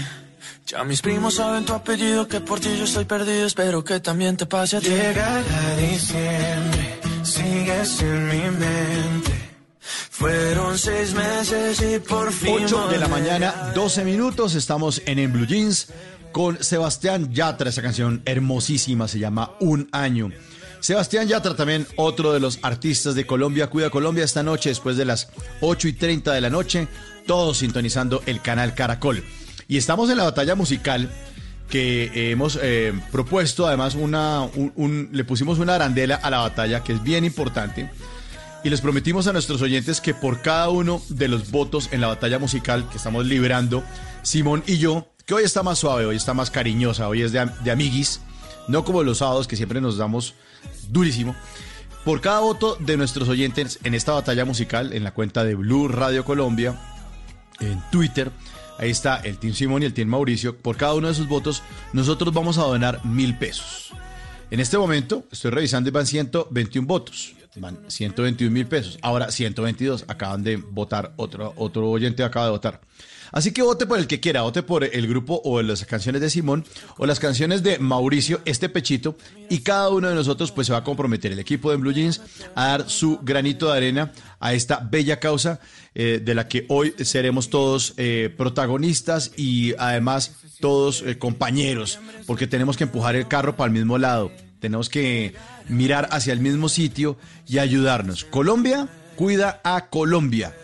Ya 0.66 0.82
mis 0.84 1.02
primos 1.02 1.34
saben 1.34 1.66
tu 1.66 1.74
apellido, 1.74 2.26
que 2.26 2.40
por 2.40 2.58
ti 2.58 2.70
yo 2.78 2.84
estoy 2.84 3.04
perdido. 3.04 3.46
Espero 3.46 3.84
que 3.84 4.00
también 4.00 4.38
te 4.38 4.46
pase 4.46 4.78
a 4.78 4.80
ti. 4.80 4.88
Llegará 4.88 5.42
diciembre, 5.76 7.00
sigues 7.22 8.00
en 8.00 8.28
mi 8.28 8.44
mente. 8.64 9.32
Fueron 10.10 10.78
seis 10.78 11.12
meses 11.12 11.82
y 11.82 11.98
por 11.98 12.32
fin. 12.32 12.64
8 12.64 12.88
de 12.88 12.98
la 12.98 13.08
mañana, 13.08 13.72
12 13.74 14.04
minutos. 14.04 14.54
Estamos 14.54 15.02
en 15.04 15.18
En 15.18 15.32
Blue 15.32 15.46
Jeans 15.46 15.88
con 16.32 16.62
Sebastián 16.62 17.32
Yatra. 17.32 17.70
Esa 17.70 17.82
canción 17.82 18.22
hermosísima 18.24 19.08
se 19.08 19.18
llama 19.18 19.52
Un 19.60 19.88
Año. 19.92 20.30
Sebastián 20.80 21.26
Yatra 21.26 21.56
también, 21.56 21.86
otro 21.96 22.32
de 22.32 22.40
los 22.40 22.58
artistas 22.62 23.14
de 23.14 23.26
Colombia, 23.26 23.68
Cuida 23.68 23.90
Colombia, 23.90 24.24
esta 24.24 24.42
noche 24.44 24.68
después 24.68 24.96
de 24.96 25.04
las 25.04 25.28
8 25.60 25.88
y 25.88 25.92
30 25.94 26.32
de 26.32 26.40
la 26.40 26.50
noche, 26.50 26.86
todos 27.26 27.58
sintonizando 27.58 28.22
el 28.26 28.40
canal 28.40 28.74
Caracol. 28.74 29.24
Y 29.66 29.76
estamos 29.76 30.08
en 30.08 30.16
la 30.18 30.24
batalla 30.24 30.54
musical 30.54 31.10
que 31.68 32.30
hemos 32.30 32.58
eh, 32.62 32.92
propuesto, 33.12 33.66
además 33.66 33.94
una, 33.96 34.42
un- 34.42 35.08
le 35.12 35.24
pusimos 35.24 35.58
una 35.58 35.74
arandela 35.74 36.14
a 36.14 36.30
la 36.30 36.38
batalla 36.38 36.82
que 36.84 36.92
es 36.94 37.02
bien 37.02 37.24
importante. 37.24 37.90
Y 38.64 38.70
les 38.70 38.80
prometimos 38.80 39.26
a 39.26 39.32
nuestros 39.32 39.60
oyentes 39.62 40.00
que 40.00 40.14
por 40.14 40.40
cada 40.42 40.68
uno 40.68 41.02
de 41.08 41.28
los 41.28 41.50
votos 41.50 41.88
en 41.92 42.00
la 42.00 42.06
batalla 42.06 42.38
musical 42.38 42.88
que 42.88 42.96
estamos 42.96 43.26
librando, 43.26 43.82
Simón 44.22 44.62
y 44.66 44.78
yo, 44.78 45.08
que 45.28 45.34
hoy 45.34 45.44
está 45.44 45.62
más 45.62 45.78
suave, 45.78 46.06
hoy 46.06 46.16
está 46.16 46.32
más 46.32 46.50
cariñosa, 46.50 47.06
hoy 47.06 47.20
es 47.20 47.32
de, 47.32 47.46
de 47.62 47.70
amiguis, 47.70 48.22
no 48.66 48.82
como 48.82 49.02
los 49.02 49.18
sábados 49.18 49.46
que 49.46 49.56
siempre 49.56 49.78
nos 49.78 49.98
damos 49.98 50.32
durísimo. 50.88 51.36
Por 52.02 52.22
cada 52.22 52.40
voto 52.40 52.76
de 52.80 52.96
nuestros 52.96 53.28
oyentes 53.28 53.78
en 53.84 53.92
esta 53.92 54.12
batalla 54.12 54.46
musical, 54.46 54.94
en 54.94 55.04
la 55.04 55.12
cuenta 55.12 55.44
de 55.44 55.54
Blue 55.54 55.86
Radio 55.86 56.24
Colombia, 56.24 56.80
en 57.60 57.78
Twitter, 57.90 58.32
ahí 58.78 58.88
está 58.88 59.16
el 59.16 59.36
Team 59.36 59.52
Simón 59.52 59.82
y 59.82 59.84
el 59.84 59.92
Team 59.92 60.08
Mauricio, 60.08 60.56
por 60.56 60.78
cada 60.78 60.94
uno 60.94 61.08
de 61.08 61.14
sus 61.14 61.28
votos, 61.28 61.62
nosotros 61.92 62.32
vamos 62.32 62.56
a 62.56 62.62
donar 62.62 63.04
mil 63.04 63.36
pesos. 63.36 63.90
En 64.50 64.60
este 64.60 64.78
momento, 64.78 65.26
estoy 65.30 65.50
revisando 65.50 65.90
y 65.90 65.92
van 65.92 66.06
121 66.06 66.88
votos. 66.88 67.34
Van 67.56 67.78
121 67.86 68.50
mil 68.50 68.66
pesos. 68.66 68.98
Ahora 69.02 69.30
122. 69.30 70.06
Acaban 70.08 70.42
de 70.42 70.56
votar, 70.56 71.12
otro, 71.16 71.52
otro 71.56 71.90
oyente 71.90 72.24
acaba 72.24 72.46
de 72.46 72.52
votar. 72.52 72.80
Así 73.32 73.52
que 73.52 73.62
vote 73.62 73.86
por 73.86 73.98
el 73.98 74.06
que 74.06 74.20
quiera, 74.20 74.42
vote 74.42 74.62
por 74.62 74.84
el 74.84 75.06
grupo 75.06 75.40
o 75.44 75.60
las 75.62 75.84
canciones 75.84 76.20
de 76.20 76.30
Simón 76.30 76.64
o 76.96 77.06
las 77.06 77.20
canciones 77.20 77.62
de 77.62 77.78
Mauricio, 77.78 78.40
este 78.44 78.68
pechito, 78.68 79.16
y 79.48 79.60
cada 79.60 79.90
uno 79.90 80.08
de 80.08 80.14
nosotros 80.14 80.52
pues 80.52 80.66
se 80.66 80.72
va 80.72 80.80
a 80.80 80.84
comprometer, 80.84 81.32
el 81.32 81.38
equipo 81.38 81.70
de 81.70 81.76
Blue 81.76 81.92
Jeans, 81.92 82.20
a 82.54 82.68
dar 82.68 82.90
su 82.90 83.18
granito 83.22 83.70
de 83.70 83.76
arena 83.76 84.12
a 84.40 84.54
esta 84.54 84.78
bella 84.78 85.20
causa 85.20 85.60
eh, 85.94 86.20
de 86.24 86.34
la 86.34 86.48
que 86.48 86.64
hoy 86.68 86.94
seremos 86.98 87.50
todos 87.50 87.94
eh, 87.96 88.32
protagonistas 88.36 89.32
y 89.36 89.74
además 89.78 90.36
todos 90.60 91.02
eh, 91.02 91.18
compañeros, 91.18 91.98
porque 92.26 92.46
tenemos 92.46 92.76
que 92.76 92.84
empujar 92.84 93.16
el 93.16 93.28
carro 93.28 93.56
para 93.56 93.66
el 93.68 93.72
mismo 93.72 93.98
lado, 93.98 94.30
tenemos 94.60 94.88
que 94.88 95.34
mirar 95.68 96.08
hacia 96.10 96.32
el 96.32 96.40
mismo 96.40 96.68
sitio 96.68 97.16
y 97.46 97.58
ayudarnos. 97.58 98.24
Colombia 98.24 98.88
cuida 99.16 99.60
a 99.64 99.86
Colombia. 99.88 100.54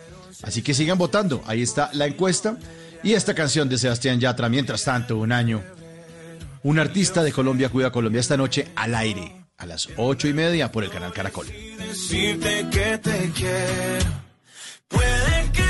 Así 0.43 0.61
que 0.61 0.73
sigan 0.73 0.97
votando. 0.97 1.43
Ahí 1.45 1.61
está 1.61 1.89
la 1.93 2.05
encuesta. 2.07 2.57
Y 3.03 3.13
esta 3.13 3.35
canción 3.35 3.69
de 3.69 3.77
Sebastián 3.77 4.19
Yatra, 4.19 4.49
mientras 4.49 4.83
tanto, 4.83 5.17
un 5.17 5.31
año. 5.31 5.61
Un 6.63 6.79
artista 6.79 7.23
de 7.23 7.31
Colombia 7.31 7.69
cuida 7.69 7.91
Colombia 7.91 8.19
esta 8.19 8.37
noche 8.37 8.67
al 8.75 8.95
aire, 8.95 9.45
a 9.57 9.67
las 9.67 9.87
ocho 9.97 10.27
y 10.27 10.33
media 10.33 10.71
por 10.71 10.83
el 10.83 10.89
canal 10.89 11.13
Caracol. 11.13 11.45
decirte 11.77 12.67
que 12.71 12.97
te 12.97 13.31
quiero. 13.35 14.11
Puede 14.87 15.51
que 15.53 15.64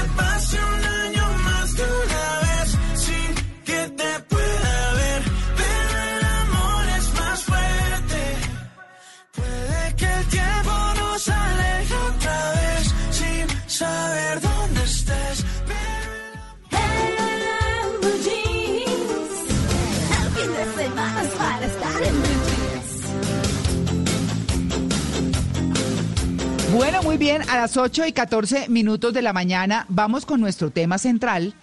Bueno, 26.85 27.01
muy 27.01 27.17
bien, 27.17 27.41
a 27.49 27.57
las 27.57 27.77
8 27.77 28.05
y 28.05 28.11
14 28.11 28.69
minutos 28.69 29.11
de 29.11 29.23
la 29.23 29.33
mañana 29.33 29.87
vamos 29.89 30.23
con 30.23 30.39
nuestro 30.39 30.69
tema 30.69 30.99
central 30.99 31.55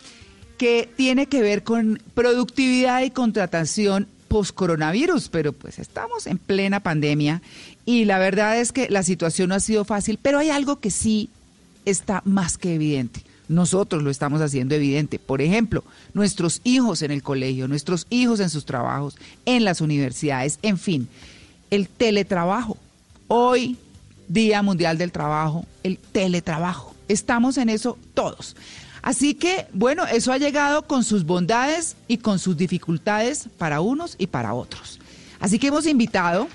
que 0.59 0.91
tiene 0.97 1.27
que 1.27 1.43
ver 1.43 1.63
con 1.63 2.03
productividad 2.15 3.03
y 3.03 3.11
contratación 3.13 4.09
post-coronavirus, 4.27 5.29
pero 5.29 5.53
pues 5.53 5.79
estamos 5.79 6.27
en 6.27 6.39
plena 6.39 6.81
pandemia 6.81 7.41
y 7.85 8.05
la 8.05 8.19
verdad 8.19 8.59
es 8.59 8.73
que 8.73 8.91
la 8.91 9.05
situación 9.05 9.51
no 9.51 9.55
ha 9.55 9.61
sido 9.61 9.85
fácil, 9.85 10.19
pero 10.21 10.41
hay 10.41 10.51
algo 10.51 10.81
que 10.81 10.91
sí 10.91 11.31
está 11.85 12.23
más 12.25 12.59
que 12.59 12.75
evidente. 12.75 13.23
Nosotros 13.47 14.03
lo 14.03 14.11
estamos 14.11 14.41
haciendo 14.41 14.75
evidente. 14.75 15.21
Por 15.21 15.41
ejemplo, 15.41 15.85
nuestros 16.15 16.61
hijos 16.65 17.01
en 17.01 17.13
el 17.13 17.23
colegio, 17.23 17.69
nuestros 17.69 18.09
hijos 18.11 18.41
en 18.41 18.51
sus 18.51 18.65
trabajos, 18.65 19.17
en 19.47 19.63
las 19.63 19.81
universidades, 19.81 20.59
en 20.63 20.79
fin, 20.79 21.07
el 21.71 21.87
teletrabajo. 21.87 22.77
Hoy, 23.29 23.79
Día 24.33 24.63
Mundial 24.63 24.97
del 24.97 25.13
Trabajo, 25.13 25.67
el 25.83 25.99
teletrabajo. 25.99 26.95
Estamos 27.09 27.59
en 27.59 27.69
eso 27.69 27.99
todos. 28.15 28.57
Así 29.03 29.35
que, 29.35 29.67
bueno, 29.73 30.07
eso 30.07 30.33
ha 30.33 30.39
llegado 30.39 30.83
con 30.83 31.05
sus 31.05 31.25
bondades 31.25 31.97
y 32.09 32.19
con 32.19 32.39
sus 32.39 32.57
dificultades 32.57 33.49
para 33.59 33.81
unos 33.81 34.15
y 34.17 34.29
para 34.29 34.55
otros. 34.55 35.01
Así 35.41 35.59
que 35.59 35.67
hemos 35.67 35.87
invitado 35.87 36.49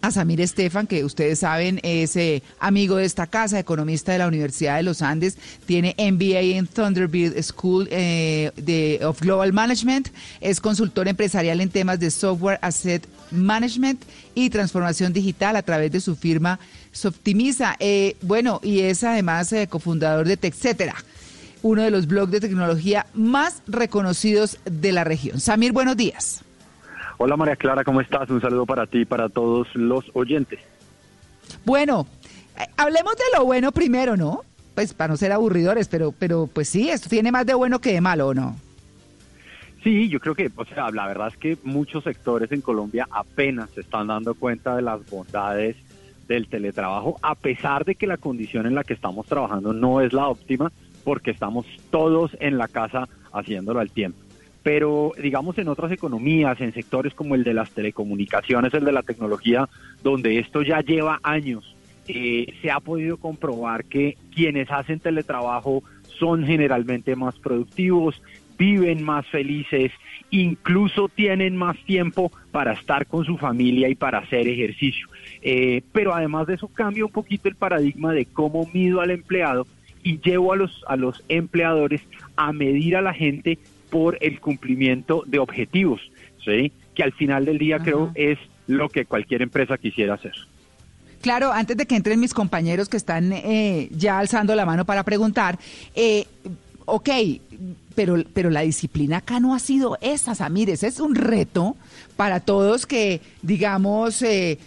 a 0.00 0.10
Samir 0.10 0.40
Estefan, 0.40 0.86
que 0.86 1.04
ustedes 1.04 1.40
saben 1.40 1.80
es 1.82 2.16
eh, 2.16 2.42
amigo 2.58 2.96
de 2.96 3.04
esta 3.04 3.28
casa, 3.28 3.58
economista 3.58 4.12
de 4.12 4.18
la 4.18 4.26
Universidad 4.26 4.76
de 4.76 4.82
los 4.82 5.00
Andes, 5.00 5.38
tiene 5.64 5.94
MBA 5.96 6.56
en 6.56 6.66
Thunderbird 6.66 7.40
School 7.42 7.88
eh, 7.90 9.00
of 9.04 9.20
Global 9.20 9.52
Management, 9.52 10.08
es 10.40 10.60
consultor 10.60 11.06
empresarial 11.06 11.60
en 11.60 11.70
temas 11.70 12.00
de 12.00 12.10
software 12.10 12.58
asset 12.62 13.06
management 13.30 14.02
y 14.34 14.50
transformación 14.50 15.12
digital 15.12 15.54
a 15.54 15.62
través 15.62 15.92
de 15.92 16.00
su 16.00 16.16
firma 16.16 16.58
Soptimiza. 16.92 17.74
Eh, 17.80 18.16
bueno, 18.22 18.60
y 18.62 18.80
es 18.80 19.02
además 19.02 19.52
eh, 19.52 19.66
cofundador 19.66 20.26
de 20.26 20.36
TechCetera, 20.36 20.94
uno 21.62 21.82
de 21.82 21.90
los 21.90 22.06
blogs 22.06 22.30
de 22.30 22.40
tecnología 22.40 23.06
más 23.14 23.62
reconocidos 23.66 24.58
de 24.64 24.92
la 24.92 25.04
región. 25.04 25.40
Samir, 25.40 25.72
buenos 25.72 25.96
días. 25.96 26.44
Hola 27.18 27.36
María 27.36 27.56
Clara, 27.56 27.84
¿cómo 27.84 28.00
estás? 28.00 28.28
Un 28.30 28.40
saludo 28.40 28.66
para 28.66 28.86
ti 28.86 29.00
y 29.00 29.04
para 29.04 29.28
todos 29.28 29.68
los 29.74 30.04
oyentes. 30.14 30.60
Bueno, 31.64 32.06
eh, 32.58 32.66
hablemos 32.76 33.14
de 33.16 33.24
lo 33.36 33.44
bueno 33.44 33.72
primero, 33.72 34.16
¿no? 34.16 34.42
Pues 34.74 34.92
para 34.92 35.12
no 35.12 35.16
ser 35.16 35.32
aburridores, 35.32 35.88
pero, 35.88 36.12
pero 36.12 36.48
pues 36.52 36.68
sí, 36.68 36.90
esto 36.90 37.08
tiene 37.08 37.30
más 37.32 37.46
de 37.46 37.54
bueno 37.54 37.80
que 37.80 37.92
de 37.92 38.00
malo, 38.00 38.28
¿o 38.28 38.34
no? 38.34 38.56
Sí, 39.82 40.08
yo 40.08 40.20
creo 40.20 40.34
que, 40.34 40.50
o 40.54 40.64
sea, 40.64 40.90
la 40.90 41.06
verdad 41.06 41.28
es 41.28 41.36
que 41.36 41.58
muchos 41.64 42.04
sectores 42.04 42.52
en 42.52 42.60
Colombia 42.60 43.08
apenas 43.10 43.70
se 43.70 43.80
están 43.80 44.06
dando 44.06 44.34
cuenta 44.34 44.76
de 44.76 44.82
las 44.82 45.04
bondades 45.10 45.76
del 46.28 46.48
teletrabajo, 46.48 47.18
a 47.22 47.34
pesar 47.34 47.84
de 47.84 47.94
que 47.94 48.06
la 48.06 48.16
condición 48.16 48.66
en 48.66 48.74
la 48.74 48.84
que 48.84 48.94
estamos 48.94 49.26
trabajando 49.26 49.72
no 49.72 50.00
es 50.00 50.12
la 50.12 50.28
óptima, 50.28 50.72
porque 51.04 51.30
estamos 51.30 51.66
todos 51.90 52.36
en 52.40 52.58
la 52.58 52.68
casa 52.68 53.08
haciéndolo 53.32 53.80
al 53.80 53.90
tiempo. 53.90 54.18
Pero 54.62 55.12
digamos 55.20 55.58
en 55.58 55.68
otras 55.68 55.90
economías, 55.90 56.60
en 56.60 56.72
sectores 56.72 57.14
como 57.14 57.34
el 57.34 57.42
de 57.42 57.54
las 57.54 57.70
telecomunicaciones, 57.72 58.72
el 58.74 58.84
de 58.84 58.92
la 58.92 59.02
tecnología, 59.02 59.68
donde 60.02 60.38
esto 60.38 60.62
ya 60.62 60.80
lleva 60.80 61.18
años, 61.22 61.74
eh, 62.06 62.52
se 62.62 62.70
ha 62.70 62.80
podido 62.80 63.16
comprobar 63.16 63.84
que 63.84 64.16
quienes 64.34 64.70
hacen 64.70 65.00
teletrabajo 65.00 65.82
son 66.18 66.44
generalmente 66.44 67.16
más 67.16 67.36
productivos, 67.38 68.22
viven 68.58 69.02
más 69.02 69.26
felices, 69.26 69.90
incluso 70.30 71.08
tienen 71.08 71.56
más 71.56 71.76
tiempo 71.84 72.30
para 72.52 72.72
estar 72.72 73.06
con 73.06 73.24
su 73.24 73.36
familia 73.36 73.88
y 73.88 73.94
para 73.94 74.18
hacer 74.18 74.46
ejercicio. 74.46 75.08
Eh, 75.42 75.82
pero 75.92 76.14
además 76.14 76.46
de 76.46 76.54
eso 76.54 76.68
cambia 76.68 77.04
un 77.04 77.10
poquito 77.10 77.48
el 77.48 77.56
paradigma 77.56 78.12
de 78.12 78.26
cómo 78.26 78.68
mido 78.72 79.00
al 79.00 79.10
empleado 79.10 79.66
y 80.02 80.20
llevo 80.20 80.52
a 80.52 80.56
los, 80.56 80.84
a 80.86 80.96
los 80.96 81.22
empleadores 81.28 82.02
a 82.36 82.52
medir 82.52 82.96
a 82.96 83.02
la 83.02 83.12
gente 83.12 83.58
por 83.90 84.16
el 84.20 84.40
cumplimiento 84.40 85.22
de 85.26 85.38
objetivos, 85.38 86.00
¿sí? 86.44 86.72
que 86.94 87.02
al 87.02 87.12
final 87.12 87.44
del 87.44 87.58
día 87.58 87.78
creo 87.78 88.10
es 88.14 88.38
lo 88.66 88.88
que 88.88 89.04
cualquier 89.04 89.42
empresa 89.42 89.76
quisiera 89.78 90.14
hacer. 90.14 90.32
Claro, 91.20 91.52
antes 91.52 91.76
de 91.76 91.86
que 91.86 91.94
entren 91.94 92.18
mis 92.18 92.34
compañeros 92.34 92.88
que 92.88 92.96
están 92.96 93.32
eh, 93.32 93.88
ya 93.92 94.18
alzando 94.18 94.54
la 94.54 94.66
mano 94.66 94.84
para 94.84 95.04
preguntar, 95.04 95.58
eh, 95.94 96.26
ok, 96.84 97.10
pero, 97.94 98.16
pero 98.34 98.50
la 98.50 98.62
disciplina 98.62 99.18
acá 99.18 99.38
no 99.38 99.54
ha 99.54 99.60
sido 99.60 99.98
esa, 100.00 100.34
Samir. 100.34 100.70
Ese 100.70 100.88
es 100.88 100.98
un 100.98 101.14
reto 101.14 101.76
para 102.16 102.40
todos 102.40 102.86
que, 102.86 103.20
digamos, 103.42 104.22
eh, 104.22 104.58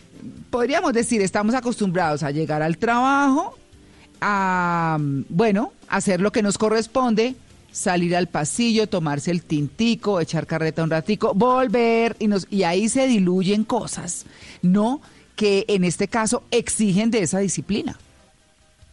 podríamos 0.50 0.94
decir, 0.94 1.22
estamos 1.22 1.56
acostumbrados 1.56 2.24
a 2.24 2.32
llegar 2.32 2.62
al 2.62 2.78
trabajo, 2.78 3.58
a, 4.22 4.98
bueno, 5.00 5.74
hacer 5.88 6.22
lo 6.22 6.32
que 6.32 6.42
nos 6.42 6.58
corresponde, 6.58 7.36
salir 7.72 8.16
al 8.16 8.28
pasillo, 8.28 8.88
tomarse 8.88 9.32
el 9.32 9.44
tintico, 9.44 10.22
echar 10.22 10.48
carreta 10.48 10.84
un 10.84 10.90
ratico, 10.90 11.34
volver 11.34 12.16
y, 12.20 12.28
nos, 12.28 12.48
y 12.50 12.64
ahí 12.64 12.88
se 12.90 13.08
diluyen 13.08 13.64
cosas, 13.64 14.26
¿no? 14.62 15.02
Que 15.36 15.66
en 15.68 15.84
este 15.84 16.08
caso 16.08 16.44
exigen 16.52 17.12
de 17.12 17.20
esa 17.20 17.40
disciplina. 17.40 17.98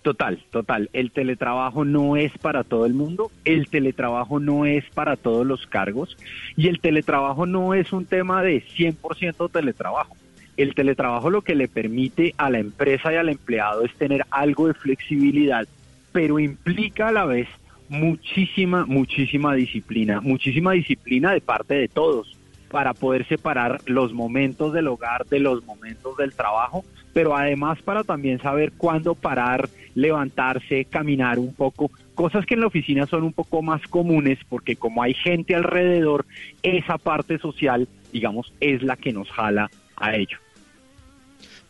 Total, 0.03 0.43
total. 0.51 0.91
El 0.93 1.13
teletrabajo 1.13 1.85
no 1.85 2.17
es 2.17 2.37
para 2.39 2.65
todo 2.65 2.87
el 2.87 2.93
mundo, 2.93 3.31
el 3.45 3.69
teletrabajo 3.69 4.41
no 4.41 4.67
es 4.67 4.85
para 4.93 5.17
todos 5.17 5.47
los 5.47 5.69
cargos 5.69 6.19
y 6.57 6.67
el 6.67 6.81
teletrabajo 6.81 7.47
no 7.47 7.73
es 7.73 7.93
un 7.93 8.05
tema 8.05 8.43
de 8.43 8.65
100% 8.65 9.51
teletrabajo. 9.53 10.17
El 10.57 10.75
teletrabajo 10.75 11.31
lo 11.31 11.43
que 11.43 11.55
le 11.55 11.69
permite 11.69 12.35
a 12.37 12.51
la 12.51 12.59
empresa 12.59 13.13
y 13.13 13.17
al 13.17 13.29
empleado 13.29 13.85
es 13.85 13.95
tener 13.95 14.25
algo 14.31 14.67
de 14.67 14.75
flexibilidad, 14.75 15.67
pero 16.13 16.39
implica 16.39 17.09
a 17.09 17.13
la 17.13 17.25
vez 17.25 17.49
muchísima, 17.89 18.87
muchísima 18.87 19.55
disciplina, 19.55 20.21
muchísima 20.21 20.73
disciplina 20.73 21.33
de 21.33 21.41
parte 21.41 21.75
de 21.75 21.89
todos 21.89 22.37
para 22.71 22.95
poder 22.95 23.29
separar 23.29 23.81
los 23.87 24.15
momentos 24.15 24.73
del 24.73 24.89
hogar 24.89 25.27
de 25.27 25.41
los 25.41 25.63
momentos 25.65 26.17
del 26.17 26.33
trabajo, 26.33 26.85
pero 27.13 27.37
además 27.37 27.81
para 27.83 28.03
también 28.03 28.41
saber 28.41 28.73
cuándo 28.73 29.15
parar, 29.15 29.69
levantarse, 29.95 30.87
caminar 30.87 31.39
un 31.39 31.55
poco, 31.55 31.91
cosas 32.15 32.47
que 32.47 32.55
en 32.55 32.61
la 32.61 32.69
oficina 32.69 33.07
son 33.07 33.25
un 33.25 33.35
poco 33.35 33.61
más 33.61 33.83
comunes 33.89 34.39
porque 34.49 34.77
como 34.77 35.03
hay 35.03 35.13
gente 35.13 35.55
alrededor, 35.55 36.25
esa 36.63 36.97
parte 36.97 37.39
social, 37.39 37.89
digamos, 38.11 38.55
es 38.61 38.83
la 38.83 38.97
que 38.97 39.13
nos 39.13 39.31
jala 39.31 39.71
a 39.97 40.15
ello 40.17 40.39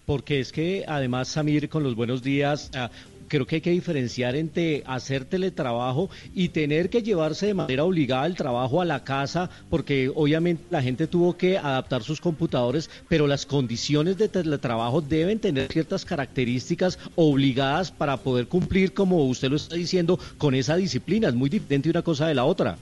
porque 0.06 0.40
es 0.40 0.52
que 0.52 0.84
además 0.86 1.28
Samir 1.28 1.68
con 1.68 1.82
los 1.82 1.94
buenos 1.94 2.22
días 2.22 2.70
ah, 2.74 2.90
creo 3.32 3.46
que 3.46 3.54
hay 3.54 3.60
que 3.62 3.70
diferenciar 3.70 4.36
entre 4.36 4.82
hacer 4.84 5.24
teletrabajo 5.24 6.10
y 6.34 6.50
tener 6.50 6.90
que 6.90 7.02
llevarse 7.02 7.46
de 7.46 7.54
manera 7.54 7.84
obligada 7.84 8.26
el 8.26 8.34
trabajo 8.34 8.82
a 8.82 8.84
la 8.84 9.04
casa, 9.04 9.48
porque 9.70 10.10
obviamente 10.14 10.62
la 10.68 10.82
gente 10.82 11.06
tuvo 11.06 11.38
que 11.38 11.56
adaptar 11.56 12.02
sus 12.02 12.20
computadores, 12.20 12.90
pero 13.08 13.26
las 13.26 13.46
condiciones 13.46 14.18
de 14.18 14.28
teletrabajo 14.28 15.00
deben 15.00 15.38
tener 15.38 15.72
ciertas 15.72 16.04
características 16.04 16.98
obligadas 17.16 17.90
para 17.90 18.18
poder 18.18 18.48
cumplir, 18.48 18.92
como 18.92 19.24
usted 19.24 19.48
lo 19.48 19.56
está 19.56 19.76
diciendo, 19.76 20.18
con 20.36 20.54
esa 20.54 20.76
disciplina. 20.76 21.28
Es 21.28 21.34
muy 21.34 21.48
diferente 21.48 21.88
una 21.88 22.02
cosa 22.02 22.26
de 22.26 22.34
la 22.34 22.44
otra. 22.44 22.76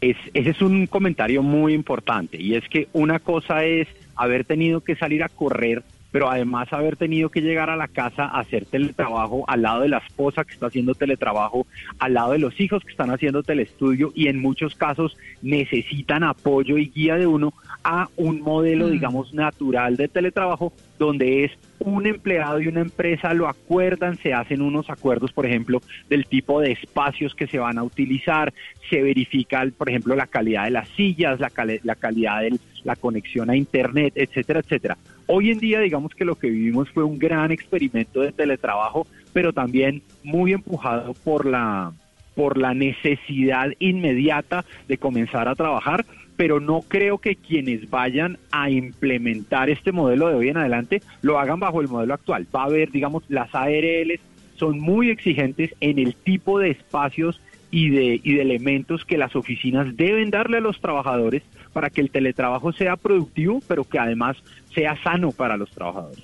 Es, 0.00 0.16
ese 0.34 0.50
es 0.50 0.62
un 0.62 0.86
comentario 0.86 1.42
muy 1.42 1.74
importante 1.74 2.40
y 2.40 2.54
es 2.54 2.62
que 2.68 2.86
una 2.92 3.18
cosa 3.18 3.64
es 3.64 3.88
haber 4.16 4.44
tenido 4.44 4.80
que 4.80 4.96
salir 4.96 5.22
a 5.22 5.28
correr 5.28 5.82
pero 6.14 6.30
además 6.30 6.72
haber 6.72 6.96
tenido 6.96 7.28
que 7.28 7.40
llegar 7.40 7.70
a 7.70 7.76
la 7.76 7.88
casa 7.88 8.26
a 8.26 8.38
hacer 8.38 8.66
teletrabajo 8.66 9.42
al 9.48 9.62
lado 9.62 9.80
de 9.80 9.88
la 9.88 9.98
esposa 9.98 10.44
que 10.44 10.52
está 10.52 10.66
haciendo 10.66 10.94
teletrabajo, 10.94 11.66
al 11.98 12.14
lado 12.14 12.30
de 12.30 12.38
los 12.38 12.60
hijos 12.60 12.84
que 12.84 12.92
están 12.92 13.10
haciendo 13.10 13.42
telestudio 13.42 14.12
y 14.14 14.28
en 14.28 14.40
muchos 14.40 14.76
casos 14.76 15.16
necesitan 15.42 16.22
apoyo 16.22 16.78
y 16.78 16.90
guía 16.90 17.16
de 17.16 17.26
uno 17.26 17.52
a 17.82 18.10
un 18.14 18.42
modelo, 18.42 18.86
mm. 18.86 18.90
digamos, 18.92 19.34
natural 19.34 19.96
de 19.96 20.06
teletrabajo 20.06 20.72
donde 21.00 21.46
es 21.46 21.50
un 21.84 22.06
empleado 22.06 22.60
y 22.60 22.68
una 22.68 22.80
empresa 22.80 23.34
lo 23.34 23.46
acuerdan, 23.46 24.16
se 24.18 24.32
hacen 24.32 24.62
unos 24.62 24.88
acuerdos, 24.88 25.32
por 25.32 25.46
ejemplo, 25.46 25.80
del 26.08 26.26
tipo 26.26 26.60
de 26.60 26.72
espacios 26.72 27.34
que 27.34 27.46
se 27.46 27.58
van 27.58 27.78
a 27.78 27.82
utilizar, 27.82 28.52
se 28.88 29.02
verifica, 29.02 29.64
por 29.76 29.90
ejemplo, 29.90 30.16
la 30.16 30.26
calidad 30.26 30.64
de 30.64 30.70
las 30.70 30.88
sillas, 30.90 31.38
la, 31.40 31.50
la 31.82 31.94
calidad 31.94 32.40
de 32.40 32.58
la 32.84 32.96
conexión 32.96 33.50
a 33.50 33.56
Internet, 33.56 34.14
etcétera, 34.16 34.60
etcétera. 34.60 34.96
Hoy 35.26 35.50
en 35.50 35.58
día, 35.58 35.80
digamos 35.80 36.14
que 36.14 36.24
lo 36.24 36.36
que 36.36 36.50
vivimos 36.50 36.90
fue 36.90 37.04
un 37.04 37.18
gran 37.18 37.50
experimento 37.50 38.20
de 38.20 38.32
teletrabajo, 38.32 39.06
pero 39.32 39.52
también 39.52 40.02
muy 40.22 40.52
empujado 40.52 41.14
por 41.14 41.46
la, 41.46 41.92
por 42.34 42.58
la 42.58 42.74
necesidad 42.74 43.70
inmediata 43.78 44.64
de 44.88 44.98
comenzar 44.98 45.48
a 45.48 45.54
trabajar, 45.54 46.04
pero 46.36 46.60
no 46.60 46.82
creo 46.82 47.18
que 47.18 47.36
quienes 47.36 47.88
vayan 47.90 48.38
a 48.50 48.70
implementar 48.70 49.70
este 49.70 49.92
modelo 49.92 50.28
de 50.28 50.34
hoy 50.34 50.48
en 50.48 50.56
adelante 50.56 51.02
lo 51.22 51.38
hagan 51.38 51.60
bajo 51.60 51.80
el 51.80 51.88
modelo 51.88 52.14
actual. 52.14 52.46
Va 52.54 52.62
a 52.62 52.66
haber, 52.66 52.90
digamos, 52.90 53.22
las 53.28 53.54
ARLs 53.54 54.20
son 54.56 54.78
muy 54.78 55.10
exigentes 55.10 55.74
en 55.80 55.98
el 55.98 56.14
tipo 56.14 56.58
de 56.58 56.70
espacios 56.70 57.40
y 57.70 57.90
de, 57.90 58.20
y 58.22 58.34
de 58.34 58.42
elementos 58.42 59.04
que 59.04 59.18
las 59.18 59.34
oficinas 59.34 59.96
deben 59.96 60.30
darle 60.30 60.58
a 60.58 60.60
los 60.60 60.80
trabajadores 60.80 61.42
para 61.72 61.90
que 61.90 62.00
el 62.00 62.10
teletrabajo 62.10 62.72
sea 62.72 62.96
productivo, 62.96 63.60
pero 63.66 63.84
que 63.84 63.98
además 63.98 64.36
sea 64.74 64.96
sano 65.02 65.32
para 65.32 65.56
los 65.56 65.70
trabajadores. 65.70 66.22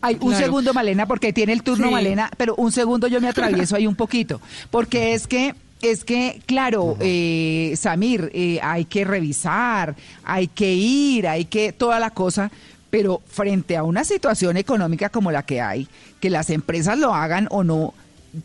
Hay 0.00 0.16
un 0.20 0.34
segundo, 0.34 0.72
Malena, 0.72 1.06
porque 1.06 1.32
tiene 1.32 1.52
el 1.52 1.62
turno 1.64 1.90
Malena, 1.90 2.30
pero 2.36 2.54
un 2.54 2.70
segundo 2.70 3.08
yo 3.08 3.20
me 3.20 3.28
atravieso 3.28 3.74
ahí 3.74 3.86
un 3.86 3.96
poquito, 3.96 4.40
porque 4.70 5.14
es 5.14 5.26
que 5.26 5.54
es 5.82 6.04
que, 6.04 6.40
claro, 6.46 6.96
eh, 7.00 7.74
Samir, 7.76 8.30
eh, 8.34 8.58
hay 8.62 8.86
que 8.86 9.04
revisar, 9.04 9.94
hay 10.24 10.48
que 10.48 10.72
ir, 10.74 11.28
hay 11.28 11.44
que 11.44 11.72
toda 11.72 12.00
la 12.00 12.10
cosa, 12.10 12.50
pero 12.90 13.20
frente 13.26 13.76
a 13.76 13.82
una 13.82 14.04
situación 14.04 14.56
económica 14.56 15.10
como 15.10 15.30
la 15.30 15.44
que 15.44 15.60
hay, 15.60 15.88
que 16.20 16.30
las 16.30 16.50
empresas 16.50 16.98
lo 16.98 17.14
hagan 17.14 17.46
o 17.50 17.62
no, 17.62 17.94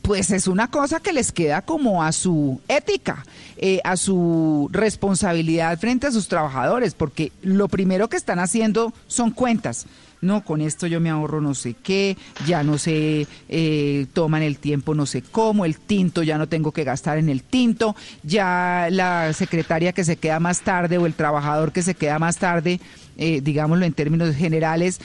pues 0.01 0.31
es 0.31 0.47
una 0.47 0.69
cosa 0.69 0.99
que 0.99 1.13
les 1.13 1.31
queda 1.31 1.61
como 1.61 2.03
a 2.03 2.11
su 2.11 2.61
ética, 2.67 3.25
eh, 3.57 3.79
a 3.83 3.97
su 3.97 4.69
responsabilidad 4.71 5.77
frente 5.79 6.07
a 6.07 6.11
sus 6.11 6.27
trabajadores, 6.27 6.93
porque 6.93 7.31
lo 7.41 7.67
primero 7.67 8.09
que 8.09 8.17
están 8.17 8.39
haciendo 8.39 8.93
son 9.07 9.31
cuentas. 9.31 9.85
No, 10.21 10.43
con 10.43 10.61
esto 10.61 10.85
yo 10.85 10.99
me 10.99 11.09
ahorro 11.09 11.41
no 11.41 11.55
sé 11.55 11.73
qué, 11.73 12.15
ya 12.45 12.63
no 12.63 12.77
se 12.77 13.25
eh, 13.49 14.05
toman 14.13 14.43
el 14.43 14.57
tiempo 14.57 14.93
no 14.93 15.07
sé 15.07 15.23
cómo, 15.23 15.65
el 15.65 15.79
tinto 15.79 16.21
ya 16.21 16.37
no 16.37 16.47
tengo 16.47 16.71
que 16.71 16.83
gastar 16.83 17.17
en 17.17 17.27
el 17.27 17.41
tinto, 17.41 17.95
ya 18.21 18.87
la 18.91 19.33
secretaria 19.33 19.93
que 19.93 20.03
se 20.03 20.17
queda 20.17 20.39
más 20.39 20.61
tarde 20.61 20.99
o 20.99 21.07
el 21.07 21.15
trabajador 21.15 21.71
que 21.71 21.81
se 21.81 21.95
queda 21.95 22.19
más 22.19 22.37
tarde, 22.37 22.79
eh, 23.17 23.41
digámoslo 23.41 23.83
en 23.83 23.93
términos 23.93 24.35
generales, 24.35 24.99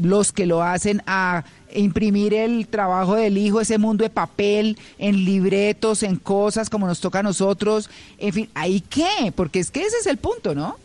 los 0.00 0.32
que 0.32 0.46
lo 0.46 0.62
hacen 0.62 1.02
a 1.06 1.44
imprimir 1.74 2.34
el 2.34 2.68
trabajo 2.68 3.16
del 3.16 3.38
hijo, 3.38 3.60
ese 3.60 3.78
mundo 3.78 4.04
de 4.04 4.10
papel, 4.10 4.78
en 4.98 5.24
libretos, 5.24 6.02
en 6.02 6.16
cosas 6.16 6.70
como 6.70 6.86
nos 6.86 7.00
toca 7.00 7.20
a 7.20 7.22
nosotros, 7.22 7.90
en 8.18 8.32
fin, 8.32 8.48
¿ahí 8.54 8.80
qué? 8.80 9.32
Porque 9.34 9.58
es 9.58 9.70
que 9.70 9.82
ese 9.82 9.96
es 9.98 10.06
el 10.06 10.16
punto, 10.16 10.54
¿no? 10.54 10.76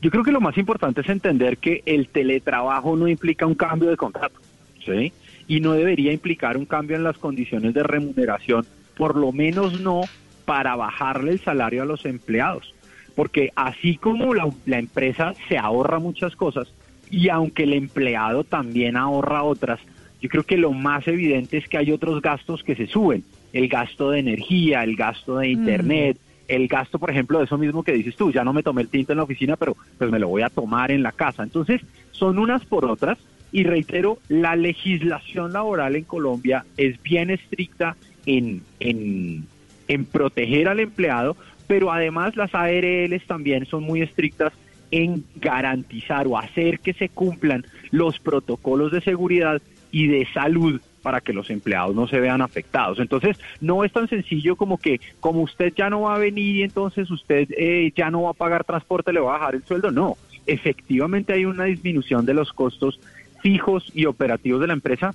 Yo 0.00 0.10
creo 0.10 0.22
que 0.22 0.32
lo 0.32 0.40
más 0.40 0.56
importante 0.56 1.00
es 1.00 1.08
entender 1.08 1.58
que 1.58 1.82
el 1.84 2.08
teletrabajo 2.08 2.96
no 2.96 3.08
implica 3.08 3.46
un 3.46 3.54
cambio 3.54 3.90
de 3.90 3.96
contrato, 3.96 4.40
¿sí? 4.84 5.12
Y 5.48 5.60
no 5.60 5.72
debería 5.72 6.12
implicar 6.12 6.56
un 6.56 6.66
cambio 6.66 6.96
en 6.96 7.02
las 7.02 7.18
condiciones 7.18 7.74
de 7.74 7.82
remuneración, 7.82 8.64
por 8.96 9.16
lo 9.16 9.32
menos 9.32 9.80
no 9.80 10.02
para 10.44 10.76
bajarle 10.76 11.32
el 11.32 11.40
salario 11.40 11.82
a 11.82 11.86
los 11.86 12.04
empleados. 12.04 12.74
Porque 13.16 13.50
así 13.56 13.96
como 13.96 14.34
la, 14.34 14.48
la 14.66 14.78
empresa 14.78 15.34
se 15.48 15.58
ahorra 15.58 15.98
muchas 15.98 16.36
cosas, 16.36 16.68
y 17.10 17.28
aunque 17.30 17.64
el 17.64 17.72
empleado 17.72 18.44
también 18.44 18.96
ahorra 18.96 19.42
otras, 19.42 19.80
yo 20.20 20.28
creo 20.28 20.44
que 20.44 20.56
lo 20.56 20.72
más 20.72 21.08
evidente 21.08 21.56
es 21.56 21.68
que 21.68 21.78
hay 21.78 21.90
otros 21.90 22.22
gastos 22.22 22.62
que 22.62 22.76
se 22.76 22.86
suben, 22.86 23.24
el 23.52 23.68
gasto 23.68 24.10
de 24.10 24.20
energía, 24.20 24.84
el 24.84 24.94
gasto 24.94 25.38
de 25.38 25.48
internet, 25.48 26.18
el 26.48 26.66
gasto, 26.66 26.98
por 26.98 27.10
ejemplo, 27.10 27.38
de 27.38 27.44
eso 27.44 27.58
mismo 27.58 27.82
que 27.82 27.92
dices 27.92 28.16
tú, 28.16 28.32
ya 28.32 28.42
no 28.42 28.52
me 28.52 28.62
tomé 28.62 28.82
el 28.82 28.88
tinto 28.88 29.12
en 29.12 29.18
la 29.18 29.24
oficina, 29.24 29.56
pero 29.56 29.76
pues 29.98 30.10
me 30.10 30.18
lo 30.18 30.28
voy 30.28 30.42
a 30.42 30.48
tomar 30.48 30.90
en 30.90 31.02
la 31.02 31.12
casa. 31.12 31.42
Entonces, 31.42 31.82
son 32.10 32.38
unas 32.38 32.64
por 32.64 32.84
otras 32.84 33.18
y 33.52 33.64
reitero, 33.64 34.18
la 34.28 34.56
legislación 34.56 35.52
laboral 35.52 35.96
en 35.96 36.04
Colombia 36.04 36.64
es 36.76 37.02
bien 37.02 37.30
estricta 37.30 37.96
en, 38.26 38.62
en, 38.80 39.46
en 39.88 40.04
proteger 40.04 40.68
al 40.68 40.80
empleado, 40.80 41.36
pero 41.66 41.92
además 41.92 42.36
las 42.36 42.54
ARLs 42.54 43.26
también 43.26 43.64
son 43.66 43.84
muy 43.84 44.02
estrictas 44.02 44.52
en 44.90 45.24
garantizar 45.36 46.26
o 46.26 46.38
hacer 46.38 46.80
que 46.80 46.92
se 46.94 47.08
cumplan 47.08 47.64
los 47.90 48.18
protocolos 48.18 48.92
de 48.92 49.00
seguridad 49.00 49.60
y 49.90 50.06
de 50.06 50.26
salud 50.32 50.80
para 51.02 51.20
que 51.20 51.32
los 51.32 51.50
empleados 51.50 51.94
no 51.94 52.06
se 52.06 52.20
vean 52.20 52.42
afectados. 52.42 52.98
Entonces, 52.98 53.38
no 53.60 53.84
es 53.84 53.92
tan 53.92 54.08
sencillo 54.08 54.56
como 54.56 54.78
que 54.78 55.00
como 55.20 55.42
usted 55.42 55.72
ya 55.76 55.90
no 55.90 56.02
va 56.02 56.16
a 56.16 56.18
venir 56.18 56.56
y 56.56 56.62
entonces 56.62 57.10
usted 57.10 57.48
eh, 57.56 57.92
ya 57.96 58.10
no 58.10 58.22
va 58.22 58.30
a 58.30 58.34
pagar 58.34 58.64
transporte, 58.64 59.12
le 59.12 59.20
va 59.20 59.36
a 59.36 59.38
bajar 59.38 59.54
el 59.54 59.64
sueldo. 59.64 59.90
No, 59.90 60.16
efectivamente 60.46 61.32
hay 61.32 61.44
una 61.44 61.64
disminución 61.64 62.26
de 62.26 62.34
los 62.34 62.52
costos 62.52 63.00
fijos 63.40 63.90
y 63.94 64.06
operativos 64.06 64.60
de 64.60 64.66
la 64.66 64.72
empresa 64.72 65.14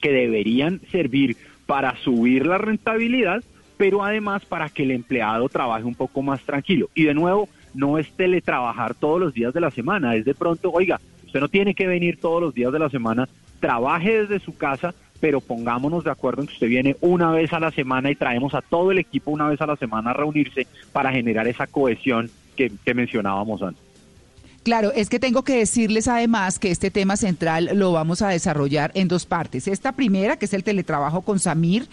que 0.00 0.12
deberían 0.12 0.80
servir 0.90 1.36
para 1.66 1.96
subir 1.96 2.46
la 2.46 2.58
rentabilidad, 2.58 3.42
pero 3.76 4.04
además 4.04 4.44
para 4.44 4.68
que 4.68 4.84
el 4.84 4.90
empleado 4.90 5.48
trabaje 5.48 5.84
un 5.84 5.94
poco 5.94 6.22
más 6.22 6.42
tranquilo. 6.42 6.88
Y 6.94 7.04
de 7.04 7.14
nuevo, 7.14 7.48
no 7.74 7.98
es 7.98 8.10
teletrabajar 8.12 8.94
todos 8.94 9.20
los 9.20 9.34
días 9.34 9.54
de 9.54 9.60
la 9.60 9.70
semana, 9.70 10.14
es 10.14 10.24
de 10.24 10.34
pronto, 10.34 10.70
oiga, 10.70 11.00
usted 11.26 11.40
no 11.40 11.48
tiene 11.48 11.74
que 11.74 11.86
venir 11.86 12.18
todos 12.18 12.40
los 12.40 12.54
días 12.54 12.72
de 12.72 12.78
la 12.78 12.90
semana, 12.90 13.28
trabaje 13.60 14.22
desde 14.22 14.40
su 14.40 14.56
casa, 14.56 14.94
pero 15.20 15.40
pongámonos 15.40 16.04
de 16.04 16.10
acuerdo 16.10 16.42
en 16.42 16.48
que 16.48 16.54
usted 16.54 16.68
viene 16.68 16.96
una 17.00 17.30
vez 17.32 17.52
a 17.52 17.60
la 17.60 17.70
semana 17.70 18.10
y 18.10 18.14
traemos 18.14 18.54
a 18.54 18.62
todo 18.62 18.92
el 18.92 18.98
equipo 18.98 19.30
una 19.30 19.48
vez 19.48 19.60
a 19.60 19.66
la 19.66 19.76
semana 19.76 20.10
a 20.10 20.14
reunirse 20.14 20.66
para 20.92 21.12
generar 21.12 21.46
esa 21.48 21.66
cohesión 21.66 22.30
que, 22.56 22.94
mencionábamos 22.94 23.62
antes. 23.62 23.82
Claro, 24.64 24.92
es 24.92 25.08
que 25.08 25.18
tengo 25.18 25.44
que 25.44 25.56
decirles 25.56 26.08
además 26.08 26.58
que 26.58 26.70
este 26.70 26.90
tema 26.90 27.16
central 27.16 27.70
lo 27.74 27.92
vamos 27.92 28.20
a 28.20 28.28
desarrollar 28.28 28.90
en 28.94 29.08
dos 29.08 29.24
partes. 29.24 29.66
Esta 29.66 29.92
primera, 29.92 30.36
que 30.36 30.44
es 30.44 30.52
el 30.52 30.64
teletrabajo 30.64 31.22
con 31.22 31.38
Samir, 31.38 31.88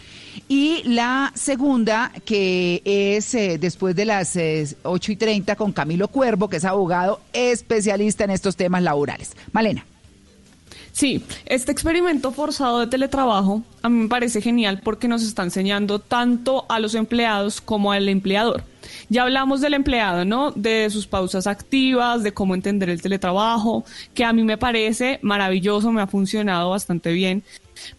y 0.49 0.81
la 0.83 1.31
segunda, 1.35 2.11
que 2.25 2.81
es 2.83 3.33
eh, 3.33 3.57
después 3.59 3.95
de 3.95 4.05
las 4.05 4.35
eh, 4.35 4.67
8 4.83 5.11
y 5.11 5.15
30 5.15 5.55
con 5.55 5.71
Camilo 5.71 6.09
Cuervo, 6.09 6.49
que 6.49 6.57
es 6.57 6.65
abogado 6.65 7.21
especialista 7.31 8.25
en 8.25 8.31
estos 8.31 8.57
temas 8.57 8.83
laborales. 8.83 9.37
Malena. 9.53 9.85
Sí, 10.95 11.21
este 11.45 11.73
experimento 11.73 12.31
forzado 12.31 12.79
de 12.79 12.87
teletrabajo 12.87 13.63
a 13.81 13.89
mí 13.89 14.03
me 14.03 14.07
parece 14.07 14.39
genial 14.39 14.79
porque 14.81 15.09
nos 15.09 15.23
está 15.23 15.43
enseñando 15.43 15.99
tanto 15.99 16.65
a 16.69 16.79
los 16.79 16.95
empleados 16.95 17.59
como 17.59 17.91
al 17.91 18.07
empleador. 18.07 18.63
Ya 19.09 19.23
hablamos 19.23 19.59
del 19.59 19.73
empleado, 19.73 20.23
¿no? 20.23 20.51
De 20.51 20.89
sus 20.89 21.05
pausas 21.05 21.47
activas, 21.47 22.23
de 22.23 22.31
cómo 22.31 22.55
entender 22.55 22.89
el 22.89 23.01
teletrabajo, 23.01 23.83
que 24.13 24.23
a 24.23 24.31
mí 24.31 24.45
me 24.45 24.57
parece 24.57 25.19
maravilloso, 25.21 25.91
me 25.91 26.01
ha 26.01 26.07
funcionado 26.07 26.69
bastante 26.69 27.11
bien. 27.11 27.43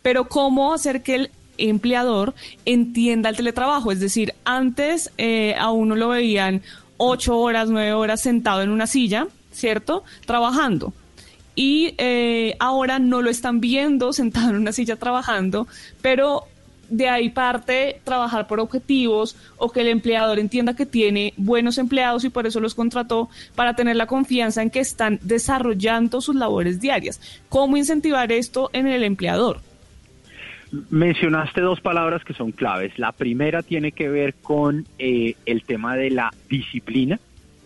Pero 0.00 0.26
cómo 0.26 0.73
hacer 0.73 1.02
que 1.02 1.16
el 1.16 1.31
empleador 1.58 2.34
entienda 2.65 3.28
el 3.28 3.36
teletrabajo, 3.36 3.92
es 3.92 4.00
decir, 4.00 4.33
antes 4.47 5.12
eh, 5.18 5.55
a 5.58 5.70
uno 5.70 5.97
lo 5.97 6.08
veían 6.08 6.62
ocho 6.97 7.36
horas, 7.36 7.68
nueve 7.68 7.92
horas 7.92 8.23
sentado 8.23 8.62
en 8.62 8.70
una 8.70 8.86
silla, 8.86 9.26
¿cierto? 9.52 10.02
Trabajando 10.25 10.94
y 11.57 11.94
eh, 11.99 12.55
ahora 12.60 13.01
no 13.01 13.23
lo 13.23 13.31
están 13.31 13.60
viendo 13.60 14.12
sentado 14.12 14.51
en 14.51 14.57
una 14.57 14.73
silla 14.73 14.94
trabajando, 14.94 15.67
pero 16.01 16.44
de 16.89 17.09
ahí 17.09 17.31
parte 17.31 18.01
trabajar 18.05 18.47
por 18.47 18.60
objetivos 18.60 19.36
o 19.57 19.73
que 19.73 19.81
el 19.81 19.89
empleador 19.89 20.39
entienda 20.39 20.76
que 20.76 20.86
tiene 20.86 21.35
buenos 21.36 21.78
empleados 21.78 22.25
y 22.25 22.31
por 22.31 22.47
eso 22.47 22.60
los 22.60 22.76
contrató 22.76 23.28
para 23.57 23.75
tener 23.75 23.97
la 23.97 24.07
confianza 24.07 24.62
en 24.62 24.70
que 24.70 24.78
están 24.78 25.18
desarrollando 25.23 26.20
sus 26.20 26.36
labores 26.36 26.81
diarias. 26.81 27.20
¿Cómo 27.49 27.76
incentivar 27.76 28.31
esto 28.31 28.70
en 28.73 28.86
el 28.86 29.02
empleador? 29.02 29.60
Mencionaste 30.91 31.60
dos 31.60 31.81
palabras 31.81 32.25
que 32.25 32.35
son 32.35 32.52
claves. 32.52 32.99
La 32.99 33.12
primera 33.12 33.62
tiene 33.62 33.93
que 33.93 34.09
ver 34.09 34.35
con 34.35 34.86
eh, 34.99 35.35
el 35.47 35.62
tema 35.62 35.97
de 35.97 36.10
la 36.10 36.33
disciplina 36.49 37.18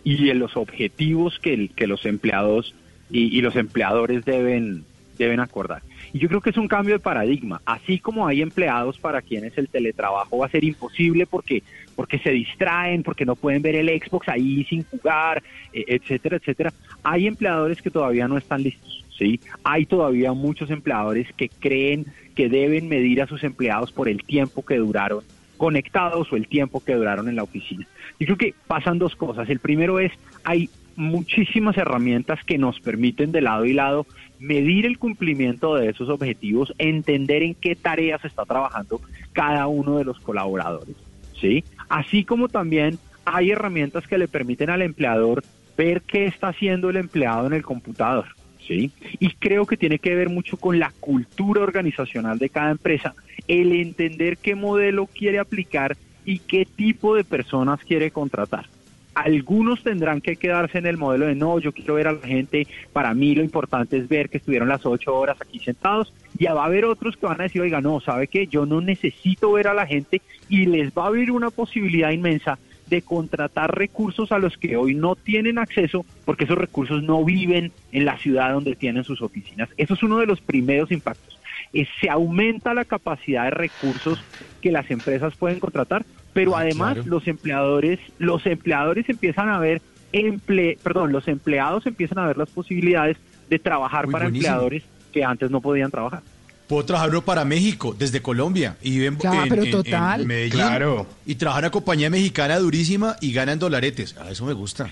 y 0.03 0.25
de 0.25 0.33
los 0.33 0.57
objetivos 0.57 1.37
que, 1.39 1.69
que 1.75 1.87
los 1.87 2.05
empleados 2.05 2.73
y, 3.11 3.37
y 3.37 3.41
los 3.41 3.55
empleadores 3.55 4.25
deben, 4.25 4.83
deben 5.17 5.39
acordar. 5.39 5.81
Y 6.13 6.19
yo 6.19 6.27
creo 6.27 6.41
que 6.41 6.49
es 6.49 6.57
un 6.57 6.67
cambio 6.67 6.95
de 6.95 6.99
paradigma. 6.99 7.61
Así 7.65 7.99
como 7.99 8.27
hay 8.27 8.41
empleados 8.41 8.97
para 8.97 9.21
quienes 9.21 9.57
el 9.57 9.69
teletrabajo 9.69 10.39
va 10.39 10.47
a 10.47 10.49
ser 10.49 10.63
imposible 10.63 11.25
porque, 11.25 11.63
porque 11.95 12.19
se 12.19 12.31
distraen, 12.31 13.03
porque 13.03 13.25
no 13.25 13.35
pueden 13.35 13.61
ver 13.61 13.75
el 13.75 13.87
Xbox 13.87 14.27
ahí 14.27 14.65
sin 14.65 14.83
jugar, 14.83 15.41
eh, 15.73 15.85
etcétera, 15.87 16.37
etcétera, 16.37 16.73
hay 17.03 17.27
empleadores 17.27 17.81
que 17.81 17.89
todavía 17.89 18.27
no 18.27 18.37
están 18.37 18.63
listos. 18.63 19.05
¿sí? 19.17 19.39
Hay 19.63 19.85
todavía 19.85 20.33
muchos 20.33 20.69
empleadores 20.69 21.27
que 21.37 21.49
creen 21.49 22.05
que 22.35 22.49
deben 22.49 22.89
medir 22.89 23.21
a 23.21 23.27
sus 23.27 23.43
empleados 23.43 23.91
por 23.91 24.09
el 24.09 24.23
tiempo 24.23 24.65
que 24.65 24.77
duraron 24.77 25.23
conectados 25.57 26.33
o 26.33 26.35
el 26.35 26.47
tiempo 26.47 26.83
que 26.83 26.95
duraron 26.95 27.29
en 27.29 27.35
la 27.35 27.43
oficina. 27.43 27.87
Yo 28.19 28.25
creo 28.25 28.37
que 28.37 28.55
pasan 28.65 28.97
dos 28.97 29.15
cosas. 29.15 29.47
El 29.47 29.59
primero 29.59 29.99
es, 29.99 30.11
hay 30.43 30.71
muchísimas 30.95 31.77
herramientas 31.77 32.43
que 32.43 32.57
nos 32.57 32.79
permiten 32.79 33.31
de 33.31 33.41
lado 33.41 33.65
y 33.65 33.73
lado 33.73 34.05
medir 34.39 34.85
el 34.85 34.97
cumplimiento 34.97 35.75
de 35.75 35.89
esos 35.89 36.09
objetivos, 36.09 36.73
entender 36.77 37.43
en 37.43 37.55
qué 37.55 37.75
tareas 37.75 38.23
está 38.25 38.45
trabajando 38.45 39.01
cada 39.33 39.67
uno 39.67 39.97
de 39.97 40.05
los 40.05 40.19
colaboradores, 40.19 40.95
¿sí? 41.39 41.63
Así 41.89 42.25
como 42.25 42.49
también 42.49 42.97
hay 43.25 43.51
herramientas 43.51 44.07
que 44.07 44.17
le 44.17 44.27
permiten 44.27 44.69
al 44.69 44.81
empleador 44.81 45.43
ver 45.77 46.01
qué 46.01 46.25
está 46.25 46.49
haciendo 46.49 46.89
el 46.89 46.97
empleado 46.97 47.47
en 47.47 47.53
el 47.53 47.63
computador, 47.63 48.25
¿sí? 48.67 48.91
Y 49.19 49.29
creo 49.33 49.65
que 49.65 49.77
tiene 49.77 49.99
que 49.99 50.15
ver 50.15 50.29
mucho 50.29 50.57
con 50.57 50.79
la 50.79 50.91
cultura 50.99 51.61
organizacional 51.61 52.39
de 52.39 52.49
cada 52.49 52.71
empresa, 52.71 53.13
el 53.47 53.71
entender 53.73 54.37
qué 54.37 54.55
modelo 54.55 55.07
quiere 55.07 55.39
aplicar 55.39 55.97
y 56.25 56.39
qué 56.39 56.65
tipo 56.65 57.15
de 57.15 57.23
personas 57.23 57.79
quiere 57.81 58.11
contratar. 58.11 58.65
Algunos 59.13 59.83
tendrán 59.83 60.21
que 60.21 60.37
quedarse 60.37 60.77
en 60.77 60.85
el 60.85 60.97
modelo 60.97 61.25
de 61.25 61.35
no, 61.35 61.59
yo 61.59 61.73
quiero 61.73 61.95
ver 61.95 62.07
a 62.07 62.13
la 62.13 62.25
gente, 62.25 62.65
para 62.93 63.13
mí 63.13 63.35
lo 63.35 63.43
importante 63.43 63.97
es 63.97 64.07
ver 64.07 64.29
que 64.29 64.37
estuvieron 64.37 64.69
las 64.69 64.85
ocho 64.85 65.13
horas 65.15 65.37
aquí 65.41 65.59
sentados, 65.59 66.13
y 66.37 66.45
va 66.45 66.63
a 66.63 66.65
haber 66.65 66.85
otros 66.85 67.17
que 67.17 67.25
van 67.25 67.39
a 67.39 67.43
decir, 67.43 67.61
oiga, 67.61 67.81
no, 67.81 67.99
¿sabe 67.99 68.27
qué? 68.27 68.47
Yo 68.47 68.65
no 68.65 68.81
necesito 68.81 69.51
ver 69.51 69.67
a 69.67 69.73
la 69.73 69.85
gente 69.85 70.21
y 70.49 70.65
les 70.65 70.91
va 70.91 71.03
a 71.03 71.07
abrir 71.07 71.31
una 71.31 71.49
posibilidad 71.49 72.11
inmensa 72.11 72.57
de 72.91 73.01
contratar 73.01 73.77
recursos 73.77 74.31
a 74.31 74.37
los 74.37 74.57
que 74.57 74.75
hoy 74.75 74.95
no 74.95 75.15
tienen 75.15 75.57
acceso 75.57 76.05
porque 76.25 76.43
esos 76.43 76.57
recursos 76.57 77.01
no 77.01 77.23
viven 77.23 77.71
en 77.91 78.05
la 78.05 78.17
ciudad 78.17 78.53
donde 78.53 78.75
tienen 78.75 79.03
sus 79.03 79.21
oficinas. 79.21 79.69
Eso 79.77 79.93
es 79.93 80.03
uno 80.03 80.19
de 80.19 80.25
los 80.25 80.41
primeros 80.41 80.91
impactos. 80.91 81.39
Eh, 81.73 81.87
se 82.01 82.09
aumenta 82.09 82.73
la 82.73 82.83
capacidad 82.83 83.45
de 83.45 83.51
recursos 83.51 84.21
que 84.61 84.71
las 84.71 84.91
empresas 84.91 85.35
pueden 85.37 85.59
contratar, 85.59 86.05
pero 86.33 86.55
Ah, 86.55 86.61
además 86.61 86.95
claro. 86.95 87.09
los 87.09 87.27
empleadores, 87.27 87.99
los 88.19 88.45
empleadores 88.45 89.07
empiezan 89.09 89.49
a 89.49 89.59
ver 89.59 89.81
emple, 90.13 90.77
perdón, 90.83 91.11
los 91.11 91.27
empleados 91.27 91.85
empiezan 91.85 92.19
a 92.19 92.27
ver 92.27 92.37
las 92.37 92.49
posibilidades 92.49 93.17
de 93.49 93.59
trabajar 93.59 94.07
para 94.07 94.25
buenísimo. 94.25 94.47
empleadores 94.53 94.83
que 95.13 95.23
antes 95.23 95.49
no 95.51 95.61
podían 95.61 95.89
trabajar. 95.91 96.21
Puedo 96.67 96.85
trabajar 96.85 97.09
uno 97.09 97.21
para 97.21 97.43
México, 97.43 97.93
desde 97.97 98.21
Colombia, 98.21 98.77
y 98.81 98.91
vive 98.91 99.07
en, 99.07 99.17
Ya, 99.17 99.43
en- 99.43 99.49
pero 99.49 99.61
en- 99.61 99.67
en 99.67 99.71
total. 99.73 100.25
Medellín. 100.25 100.51
Claro. 100.51 101.05
Y 101.25 101.35
trabaja 101.35 101.59
en 101.59 101.65
una 101.65 101.71
compañía 101.71 102.09
mexicana 102.09 102.57
durísima 102.59 103.17
y 103.19 103.33
gana 103.33 103.51
en 103.51 103.59
dolaretes. 103.59 104.17
A 104.17 104.29
eso 104.31 104.45
me 104.45 104.53
gusta. 104.53 104.89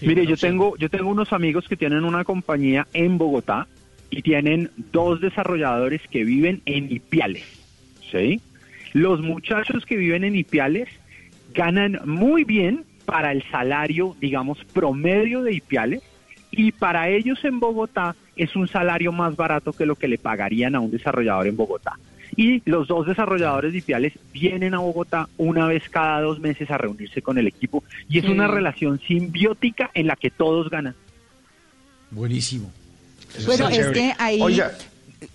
Mire, 0.00 0.24
yo 0.26 0.36
tengo, 0.36 0.76
yo 0.76 0.88
tengo 0.88 1.10
unos 1.10 1.32
amigos 1.32 1.66
que 1.68 1.76
tienen 1.76 2.04
una 2.04 2.22
compañía 2.22 2.86
en 2.92 3.18
Bogotá 3.18 3.66
y 4.10 4.22
tienen 4.22 4.70
dos 4.92 5.20
desarrolladores 5.20 6.02
que 6.08 6.22
viven 6.22 6.62
en 6.66 6.90
Ipiales, 6.92 7.42
¿sí? 8.12 8.40
Los 8.98 9.20
muchachos 9.20 9.86
que 9.86 9.96
viven 9.96 10.24
en 10.24 10.34
Ipiales 10.34 10.88
ganan 11.54 12.00
muy 12.04 12.42
bien 12.42 12.84
para 13.04 13.30
el 13.30 13.44
salario, 13.48 14.16
digamos, 14.20 14.58
promedio 14.72 15.44
de 15.44 15.54
Ipiales 15.54 16.02
y 16.50 16.72
para 16.72 17.08
ellos 17.08 17.38
en 17.44 17.60
Bogotá 17.60 18.16
es 18.34 18.56
un 18.56 18.66
salario 18.66 19.12
más 19.12 19.36
barato 19.36 19.72
que 19.72 19.86
lo 19.86 19.94
que 19.94 20.08
le 20.08 20.18
pagarían 20.18 20.74
a 20.74 20.80
un 20.80 20.90
desarrollador 20.90 21.46
en 21.46 21.56
Bogotá. 21.56 21.92
Y 22.36 22.60
los 22.68 22.88
dos 22.88 23.06
desarrolladores 23.06 23.70
de 23.72 23.78
Ipiales 23.78 24.14
vienen 24.32 24.74
a 24.74 24.78
Bogotá 24.80 25.28
una 25.36 25.66
vez 25.68 25.88
cada 25.88 26.20
dos 26.20 26.40
meses 26.40 26.68
a 26.68 26.76
reunirse 26.76 27.22
con 27.22 27.38
el 27.38 27.46
equipo 27.46 27.84
y 28.08 28.18
es 28.18 28.24
Sí. 28.24 28.32
una 28.32 28.48
relación 28.48 28.98
simbiótica 29.06 29.92
en 29.94 30.08
la 30.08 30.16
que 30.16 30.30
todos 30.30 30.68
ganan. 30.70 30.96
Buenísimo. 32.10 32.72
Bueno, 33.46 33.68
es 33.68 33.86
que 33.90 34.12
ahí... 34.18 34.40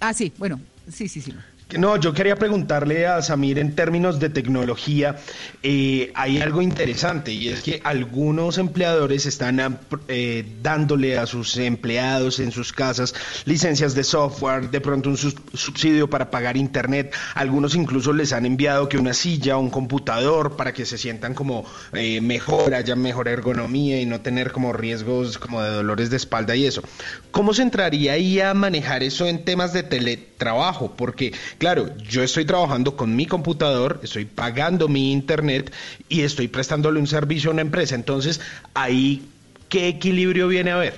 Ah, 0.02 0.14
sí, 0.14 0.34
bueno, 0.38 0.60
sí, 0.92 1.08
sí, 1.08 1.22
sí. 1.22 1.34
No, 1.78 1.98
yo 1.98 2.14
quería 2.14 2.36
preguntarle 2.36 3.08
a 3.08 3.22
Samir 3.22 3.58
en 3.58 3.74
términos 3.76 4.20
de 4.20 4.30
tecnología, 4.30 5.18
eh, 5.64 6.12
hay 6.14 6.40
algo 6.40 6.62
interesante 6.62 7.32
y 7.32 7.50
es 7.50 7.62
que 7.62 7.82
algunos 7.84 8.58
empleadores 8.60 9.26
están 9.26 9.80
eh, 10.08 10.46
dándole 10.62 11.18
a 11.18 11.26
sus 11.26 11.58
empleados 11.58 12.40
en 12.40 12.52
sus 12.52 12.74
casas 12.74 13.16
licencias 13.46 13.96
de 13.96 14.04
software, 14.04 14.70
de 14.70 14.82
pronto 14.82 15.10
un 15.10 15.18
subsidio 15.18 16.10
para 16.10 16.30
pagar 16.30 16.58
internet, 16.58 17.14
algunos 17.34 17.76
incluso 17.76 18.14
les 18.14 18.34
han 18.34 18.46
enviado 18.46 18.88
que 18.88 18.98
una 18.98 19.14
silla 19.14 19.58
un 19.58 19.70
computador 19.70 20.56
para 20.56 20.74
que 20.74 20.86
se 20.86 20.98
sientan 20.98 21.34
como 21.34 21.66
eh, 21.94 22.22
mejor, 22.22 22.76
haya 22.76 22.96
mejor 22.96 23.28
ergonomía 23.28 24.00
y 24.00 24.06
no 24.06 24.22
tener 24.22 24.52
como 24.52 24.74
riesgos 24.74 25.38
como 25.38 25.62
de 25.62 25.70
dolores 25.70 26.10
de 26.10 26.18
espalda 26.18 26.56
y 26.56 26.66
eso. 26.66 26.84
¿Cómo 27.32 27.54
se 27.54 27.64
entraría 27.64 28.14
ahí 28.14 28.40
a 28.40 28.54
manejar 28.54 29.04
eso 29.04 29.26
en 29.26 29.44
temas 29.44 29.74
de 29.74 29.84
teletrabajo? 29.84 30.94
Porque, 30.96 31.34
claro, 31.64 31.96
yo 31.98 32.24
estoy 32.24 32.44
trabajando 32.44 32.98
con 32.98 33.16
mi 33.16 33.26
computador, 33.26 34.02
estoy 34.04 34.26
pagando 34.26 34.90
mi 34.90 35.14
internet 35.14 35.74
y 36.10 36.24
estoy 36.24 36.50
prestándole 36.50 37.00
un 37.00 37.08
servicio 37.08 37.50
a 37.50 37.54
una 37.54 37.62
empresa. 37.62 37.96
Entonces, 37.96 38.42
ahí, 38.74 39.22
¿qué 39.70 39.88
equilibrio 39.88 40.50
viene 40.50 40.72
a 40.72 40.76
ver? 40.76 40.94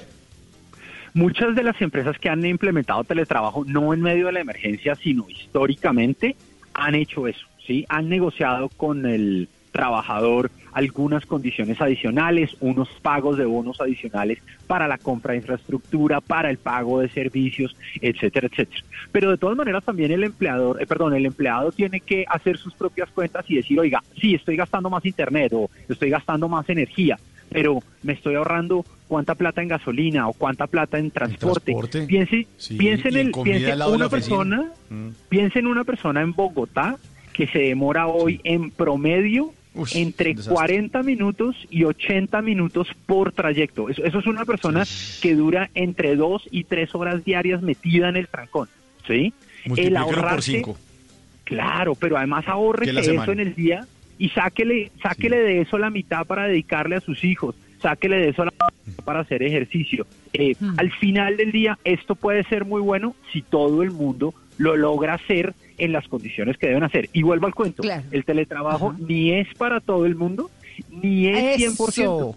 Muchas 1.13 1.55
de 1.55 1.61
las 1.61 1.79
empresas 1.83 2.17
que 2.17 2.29
han 2.29 2.43
implementado 2.43 3.03
teletrabajo, 3.03 3.63
no 3.63 3.93
en 3.93 4.01
medio 4.01 4.25
de 4.25 4.31
la 4.31 4.39
emergencia, 4.39 4.95
sino 4.95 5.29
históricamente, 5.29 6.35
han 6.73 6.95
hecho 6.95 7.27
eso, 7.27 7.45
¿sí? 7.67 7.85
Han 7.87 8.09
negociado 8.09 8.69
con 8.69 9.05
el 9.05 9.47
trabajador 9.71 10.49
algunas 10.75 11.25
condiciones 11.25 11.79
adicionales, 11.81 12.55
unos 12.59 12.89
pagos 13.01 13.37
de 13.37 13.45
bonos 13.45 13.79
adicionales 13.79 14.39
para 14.67 14.89
la 14.89 14.97
compra 14.97 15.31
de 15.31 15.37
infraestructura, 15.37 16.19
para 16.19 16.49
el 16.49 16.57
pago 16.57 16.99
de 16.99 17.07
servicios, 17.07 17.75
etcétera, 18.01 18.47
etcétera. 18.51 18.83
Pero 19.13 19.31
de 19.31 19.37
todas 19.37 19.55
maneras 19.55 19.85
también 19.85 20.11
el 20.11 20.25
empleador, 20.25 20.81
eh, 20.81 20.85
perdón, 20.85 21.13
el 21.13 21.25
empleado 21.25 21.71
tiene 21.71 22.01
que 22.01 22.25
hacer 22.29 22.57
sus 22.57 22.73
propias 22.73 23.09
cuentas 23.11 23.45
y 23.47 23.55
decir, 23.55 23.79
oiga, 23.79 24.03
sí, 24.19 24.35
estoy 24.35 24.57
gastando 24.57 24.89
más 24.89 25.05
internet 25.05 25.53
o 25.53 25.69
estoy 25.87 26.09
gastando 26.09 26.49
más 26.49 26.67
energía, 26.67 27.17
pero 27.49 27.81
me 28.03 28.11
estoy 28.11 28.35
ahorrando 28.35 28.83
cuánta 29.07 29.33
plata 29.33 29.61
en 29.61 29.69
gasolina 29.69 30.27
o 30.27 30.33
cuánta 30.33 30.67
plata 30.67 30.99
en 30.99 31.09
transporte. 31.09 31.71
transporte. 31.71 32.05
Piense, 32.05 32.47
Sí, 32.57 32.75
piense 32.75 33.07
en 33.07 33.15
el, 33.15 33.31
piense 33.31 33.73
una 33.87 34.09
persona, 34.09 34.71
Mm. 34.89 35.07
piense 35.29 35.59
en 35.59 35.67
una 35.67 35.85
persona 35.85 36.19
en 36.21 36.33
Bogotá 36.33 36.97
que 37.31 37.47
se 37.47 37.59
demora 37.59 38.07
hoy 38.07 38.41
en 38.43 38.71
promedio 38.71 39.53
entre 39.93 40.33
desastre. 40.33 40.53
40 40.53 41.03
minutos 41.03 41.55
y 41.69 41.83
80 41.83 42.41
minutos 42.41 42.87
por 43.05 43.31
trayecto. 43.31 43.89
Eso, 43.89 44.03
eso 44.03 44.19
es 44.19 44.27
una 44.27 44.45
persona 44.45 44.83
que 45.21 45.35
dura 45.35 45.69
entre 45.73 46.15
2 46.15 46.49
y 46.51 46.63
3 46.63 46.95
horas 46.95 47.23
diarias 47.23 47.61
metida 47.61 48.09
en 48.09 48.17
el 48.17 48.27
trancón. 48.27 48.69
¿Sí? 49.07 49.33
El 49.75 49.93
por 49.93 49.97
ahorrarse, 49.97 50.51
cinco. 50.51 50.77
Claro, 51.43 51.95
pero 51.95 52.17
además 52.17 52.47
ahorre 52.47 52.89
eso 52.89 53.31
en 53.31 53.39
el 53.39 53.53
día 53.53 53.85
y 54.17 54.29
sáquele, 54.29 54.91
sáquele 55.01 55.37
de 55.37 55.61
eso 55.61 55.77
la 55.77 55.89
mitad 55.89 56.25
para 56.25 56.47
dedicarle 56.47 56.95
a 56.95 57.01
sus 57.01 57.23
hijos, 57.23 57.55
sáquele 57.81 58.17
de 58.17 58.29
eso 58.29 58.45
la 58.45 58.53
para 59.03 59.21
hacer 59.21 59.43
ejercicio. 59.43 60.05
Eh, 60.33 60.55
Al 60.77 60.91
final 60.91 61.37
del 61.37 61.51
día, 61.51 61.77
esto 61.83 62.15
puede 62.15 62.43
ser 62.45 62.65
muy 62.65 62.81
bueno 62.81 63.15
si 63.31 63.41
todo 63.41 63.83
el 63.83 63.91
mundo 63.91 64.33
lo 64.57 64.75
logra 64.75 65.15
hacer 65.15 65.53
en 65.77 65.91
las 65.91 66.07
condiciones 66.07 66.57
que 66.57 66.67
deben 66.67 66.83
hacer. 66.83 67.09
Y 67.13 67.23
vuelvo 67.23 67.47
al 67.47 67.55
cuento, 67.55 67.83
el 68.11 68.25
teletrabajo 68.25 68.93
ni 68.97 69.31
es 69.31 69.47
para 69.55 69.79
todo 69.79 70.05
el 70.05 70.15
mundo, 70.15 70.49
ni 70.89 71.27
es 71.27 71.59
100%. 71.59 72.35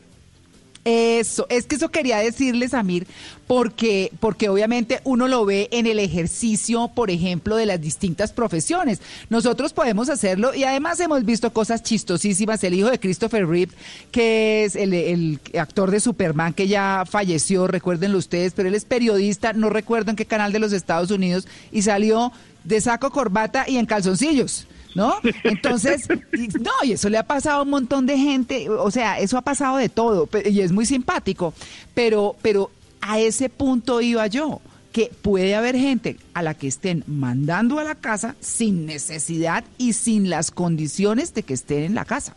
Eso. 0.88 1.46
Es 1.50 1.66
que 1.66 1.76
eso 1.76 1.90
quería 1.90 2.16
decirles, 2.16 2.70
Samir, 2.70 3.06
porque, 3.46 4.10
porque 4.20 4.48
obviamente 4.48 5.02
uno 5.04 5.28
lo 5.28 5.44
ve 5.44 5.68
en 5.70 5.86
el 5.86 5.98
ejercicio, 5.98 6.88
por 6.94 7.10
ejemplo, 7.10 7.56
de 7.56 7.66
las 7.66 7.78
distintas 7.78 8.32
profesiones. 8.32 9.02
Nosotros 9.28 9.74
podemos 9.74 10.08
hacerlo 10.08 10.54
y 10.54 10.64
además 10.64 10.98
hemos 11.00 11.26
visto 11.26 11.52
cosas 11.52 11.82
chistosísimas. 11.82 12.64
El 12.64 12.72
hijo 12.72 12.88
de 12.88 12.98
Christopher 12.98 13.46
Reeve, 13.46 13.72
que 14.10 14.64
es 14.64 14.76
el, 14.76 14.94
el 14.94 15.40
actor 15.58 15.90
de 15.90 16.00
Superman 16.00 16.54
que 16.54 16.68
ya 16.68 17.04
falleció, 17.06 17.66
recuérdenlo 17.66 18.16
ustedes, 18.16 18.54
pero 18.54 18.70
él 18.70 18.74
es 18.74 18.86
periodista, 18.86 19.52
no 19.52 19.68
recuerdo 19.68 20.08
en 20.08 20.16
qué 20.16 20.24
canal 20.24 20.54
de 20.54 20.58
los 20.58 20.72
Estados 20.72 21.10
Unidos, 21.10 21.46
y 21.70 21.82
salió 21.82 22.32
de 22.64 22.80
saco, 22.80 23.10
corbata 23.10 23.66
y 23.68 23.76
en 23.76 23.84
calzoncillos. 23.84 24.66
¿No? 24.98 25.14
Entonces, 25.44 26.08
y- 26.32 26.48
no, 26.58 26.72
y 26.84 26.92
eso 26.92 27.08
le 27.08 27.16
ha 27.18 27.22
pasado 27.22 27.60
a 27.60 27.62
un 27.62 27.70
montón 27.70 28.04
de 28.04 28.18
gente, 28.18 28.68
o 28.68 28.90
sea, 28.90 29.18
eso 29.18 29.38
ha 29.38 29.42
pasado 29.42 29.76
de 29.78 29.88
todo, 29.88 30.28
y 30.44 30.60
es 30.60 30.72
muy 30.72 30.84
simpático, 30.86 31.54
pero, 31.94 32.36
pero 32.42 32.70
a 33.00 33.18
ese 33.18 33.48
punto 33.48 34.00
iba 34.00 34.26
yo, 34.26 34.60
que 34.92 35.10
puede 35.22 35.54
haber 35.54 35.76
gente 35.76 36.16
a 36.34 36.42
la 36.42 36.54
que 36.54 36.66
estén 36.66 37.04
mandando 37.06 37.78
a 37.78 37.84
la 37.84 37.94
casa 37.94 38.34
sin 38.40 38.86
necesidad 38.86 39.62
y 39.78 39.92
sin 39.92 40.28
las 40.30 40.50
condiciones 40.50 41.32
de 41.34 41.42
que 41.44 41.54
estén 41.54 41.84
en 41.84 41.94
la 41.94 42.04
casa. 42.04 42.36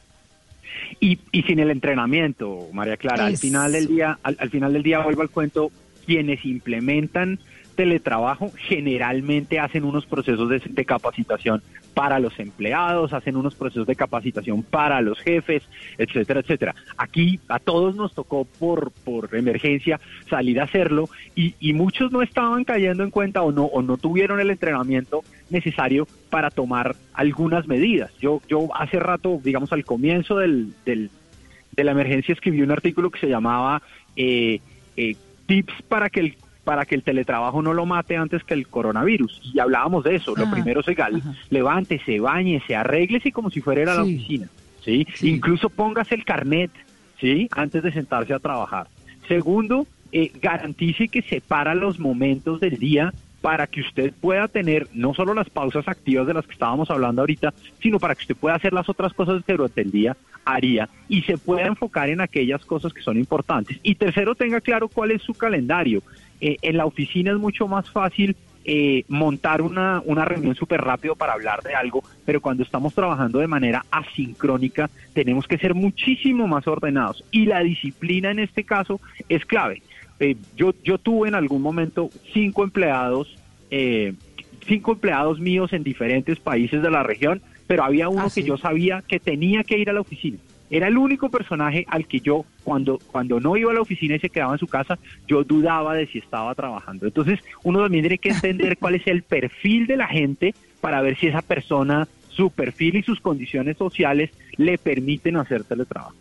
y, 1.00 1.18
y 1.32 1.42
sin 1.44 1.60
el 1.60 1.72
entrenamiento, 1.72 2.68
María 2.74 2.98
Clara. 2.98 3.26
Al 3.26 3.38
final 3.38 3.72
del 3.72 3.88
día, 3.88 4.20
al, 4.24 4.38
al 4.40 4.50
final 4.50 4.74
del 4.74 4.84
día 4.84 5.00
vuelvo 5.00 5.22
al 5.24 5.30
cuento, 5.30 5.72
quienes 6.06 6.46
implementan 6.46 7.40
teletrabajo 7.76 8.52
generalmente 8.68 9.58
hacen 9.58 9.86
unos 9.86 10.06
procesos 10.06 10.50
de, 10.50 10.60
de 10.60 10.86
capacitación 10.86 11.64
para 11.94 12.20
los 12.20 12.40
empleados, 12.40 13.14
hacen 13.14 13.36
unos 13.36 13.56
procesos 13.56 13.88
de 13.88 13.96
capacitación 13.96 14.64
para 14.64 15.02
los 15.02 15.20
jefes, 15.20 15.64
etcétera, 15.98 16.40
etcétera. 16.40 16.76
Aquí 16.98 17.40
a 17.48 17.60
todos 17.60 17.96
nos 17.96 18.14
tocó 18.14 18.46
por, 18.46 18.92
por 18.92 19.36
emergencia 19.36 20.00
salir 20.30 20.60
a 20.60 20.64
hacerlo 20.64 21.10
y, 21.36 21.52
muchos 21.74 22.12
no 22.12 22.22
estaban 22.22 22.64
cayendo 22.64 23.04
en 23.04 23.10
cuenta 23.12 23.42
o 23.42 23.52
no, 23.52 23.64
o 23.64 23.82
no 23.82 23.98
tuvieron 23.98 24.40
el 24.40 24.52
entrenamiento 24.52 25.24
necesario 25.50 26.06
para 26.30 26.52
tomar 26.52 26.96
algunas 27.14 27.66
medidas. 27.66 28.12
Yo, 28.20 28.42
yo 28.48 28.76
hace 28.76 29.00
rato, 29.00 29.40
digamos 29.44 29.72
al 29.72 29.86
comienzo 29.86 30.38
del, 30.38 30.74
del, 30.86 31.10
de 31.72 31.84
la 31.84 31.92
emergencia 31.92 32.34
escribí 32.34 32.62
un 32.62 32.72
artículo 32.72 33.10
que 33.10 33.20
se 33.20 33.28
llamaba 33.28 33.82
eh, 34.16 34.60
eh, 34.98 35.16
tips 35.48 35.74
para 35.88 36.10
que 36.10 36.20
el 36.20 36.38
para 36.64 36.86
que 36.86 36.96
el 36.96 37.04
teletrabajo 37.04 37.62
no 37.62 37.74
lo 37.74 37.86
mate 37.86 38.18
antes 38.18 38.44
que 38.44 38.54
el 38.54 38.68
coronavirus. 38.68 39.42
Y 39.54 39.60
hablábamos 39.60 40.04
de 40.04 40.16
eso. 40.16 40.36
Lo 40.36 40.46
Ah, 40.46 40.52
primero 40.52 40.82
es 40.82 40.88
legal. 40.88 41.22
Levántese, 41.50 42.20
bañese, 42.20 42.76
arréglese 42.76 43.32
como 43.32 43.50
si 43.50 43.62
fuera 43.62 43.82
a 43.94 43.96
la 43.98 44.04
Sí. 44.06 44.16
oficina. 44.16 44.48
¿sí? 44.84 45.06
Incluso 45.22 45.70
póngase 45.70 46.16
el 46.16 46.26
carnet 46.26 46.72
¿sí? 47.20 47.48
antes 47.52 47.84
de 47.84 47.92
sentarse 47.92 48.34
a 48.34 48.40
trabajar. 48.40 48.88
Segundo, 49.28 49.86
eh, 50.12 50.32
garantice 50.42 51.08
que 51.08 51.22
separa 51.22 51.76
los 51.76 52.00
momentos 52.00 52.60
del 52.60 52.78
día 52.78 53.14
para 53.42 53.66
que 53.66 53.82
usted 53.82 54.14
pueda 54.22 54.48
tener 54.48 54.88
no 54.94 55.14
solo 55.16 55.34
las 55.34 55.50
pausas 55.50 55.88
activas 55.88 56.28
de 56.28 56.34
las 56.36 56.46
que 56.46 56.54
estábamos 56.54 56.92
hablando 56.92 57.22
ahorita, 57.22 57.54
sino 57.82 57.98
para 58.00 58.14
que 58.14 58.22
usted 58.22 58.36
pueda 58.36 58.56
hacer 58.56 58.72
las 58.74 58.88
otras 58.90 59.14
cosas 59.14 59.44
que 59.44 59.54
durante 59.54 59.82
el 59.82 59.92
día 59.92 60.16
haría 60.46 60.90
y 61.08 61.22
se 61.24 61.38
pueda 61.38 61.66
enfocar 61.68 62.10
en 62.10 62.22
aquellas 62.22 62.64
cosas 62.66 62.94
que 62.94 63.02
son 63.02 63.18
importantes. 63.18 63.80
Y 63.84 63.96
tercero, 63.96 64.36
tenga 64.36 64.62
claro 64.62 64.88
cuál 64.90 65.12
es 65.12 65.22
su 65.24 65.34
calendario. 65.34 66.02
Eh, 66.42 66.58
en 66.62 66.78
la 66.78 66.86
oficina 66.86 67.32
es 67.32 67.38
mucho 67.38 67.68
más 67.68 67.90
fácil 67.90 68.36
eh, 68.64 69.06
montar 69.08 69.64
una, 69.64 70.04
una 70.06 70.24
reunión 70.24 70.54
súper 70.54 70.82
rápido 70.82 71.16
para 71.16 71.34
hablar 71.34 71.64
de 71.64 71.74
algo, 71.74 72.04
pero 72.26 72.42
cuando 72.42 72.62
estamos 72.62 72.94
trabajando 72.94 73.40
de 73.40 73.48
manera 73.48 73.86
asincrónica 73.90 74.88
tenemos 75.14 75.48
que 75.48 75.58
ser 75.58 75.74
muchísimo 75.74 76.48
más 76.48 76.68
ordenados 76.68 77.24
y 77.32 77.48
la 77.48 77.62
disciplina 77.62 78.30
en 78.30 78.38
este 78.38 78.64
caso 78.64 79.02
es 79.30 79.46
clave. 79.46 79.82
Eh, 80.20 80.36
yo, 80.56 80.76
yo 80.84 81.00
tuve 81.00 81.28
en 81.28 81.34
algún 81.34 81.64
momento 81.64 82.12
cinco 82.34 82.64
empleados, 82.64 83.36
eh, 83.72 84.14
cinco 84.68 84.92
empleados 84.92 85.40
míos 85.40 85.74
en 85.74 85.82
diferentes 85.82 86.40
países 86.40 86.84
de 86.84 86.92
la 86.92 87.02
región, 87.02 87.42
pero 87.66 87.84
había 87.84 88.10
uno 88.10 88.28
que 88.30 88.44
yo 88.44 88.58
sabía 88.58 89.04
que 89.08 89.20
tenía 89.20 89.64
que 89.64 89.80
ir 89.80 89.90
a 89.90 89.94
la 89.94 90.02
oficina. 90.02 90.38
Era 90.72 90.88
el 90.88 90.98
único 90.98 91.30
personaje 91.30 91.86
al 91.90 92.08
que 92.08 92.22
yo, 92.22 92.46
cuando, 92.64 92.98
cuando 93.12 93.42
no 93.42 93.58
iba 93.58 93.72
a 93.72 93.74
la 93.74 93.82
oficina 93.82 94.16
y 94.16 94.20
se 94.20 94.30
quedaba 94.30 94.54
en 94.54 94.60
su 94.60 94.68
casa, 94.68 94.98
yo 95.28 95.44
dudaba 95.44 95.94
de 95.94 96.08
si 96.08 96.20
estaba 96.20 96.56
trabajando. 96.56 97.06
Entonces, 97.06 97.40
uno 97.64 97.82
también 97.82 98.04
tiene 98.04 98.18
que 98.18 98.30
entender 98.30 98.78
cuál 98.78 98.96
es 98.96 99.06
el 99.06 99.22
perfil 99.24 99.86
de 99.86 99.98
la 99.98 100.08
gente 100.08 100.56
para 100.80 101.02
ver 101.02 101.18
si 101.18 101.28
esa 101.28 101.42
persona, 101.42 102.08
su 102.30 102.52
perfil 102.52 102.96
y 102.96 103.04
sus 103.04 103.20
condiciones 103.20 103.76
sociales 103.76 104.32
le 104.56 104.78
permiten 104.78 105.36
hacer 105.36 105.66
teletrabajo. 105.66 106.16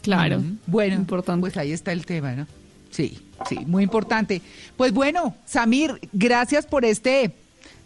Claro. 0.00 0.38
Ujú. 0.38 0.56
Bueno, 0.66 1.04
pues 1.40 1.56
ahí 1.58 1.72
está 1.72 1.92
el 1.92 2.06
tema, 2.06 2.32
¿no? 2.32 2.46
Sí, 2.90 3.18
sí, 3.46 3.58
muy 3.66 3.82
importante. 3.82 4.40
Pues 4.78 4.92
bueno, 4.92 5.34
Samir, 5.44 5.92
gracias 6.12 6.66
por 6.66 6.86
este 6.86 7.32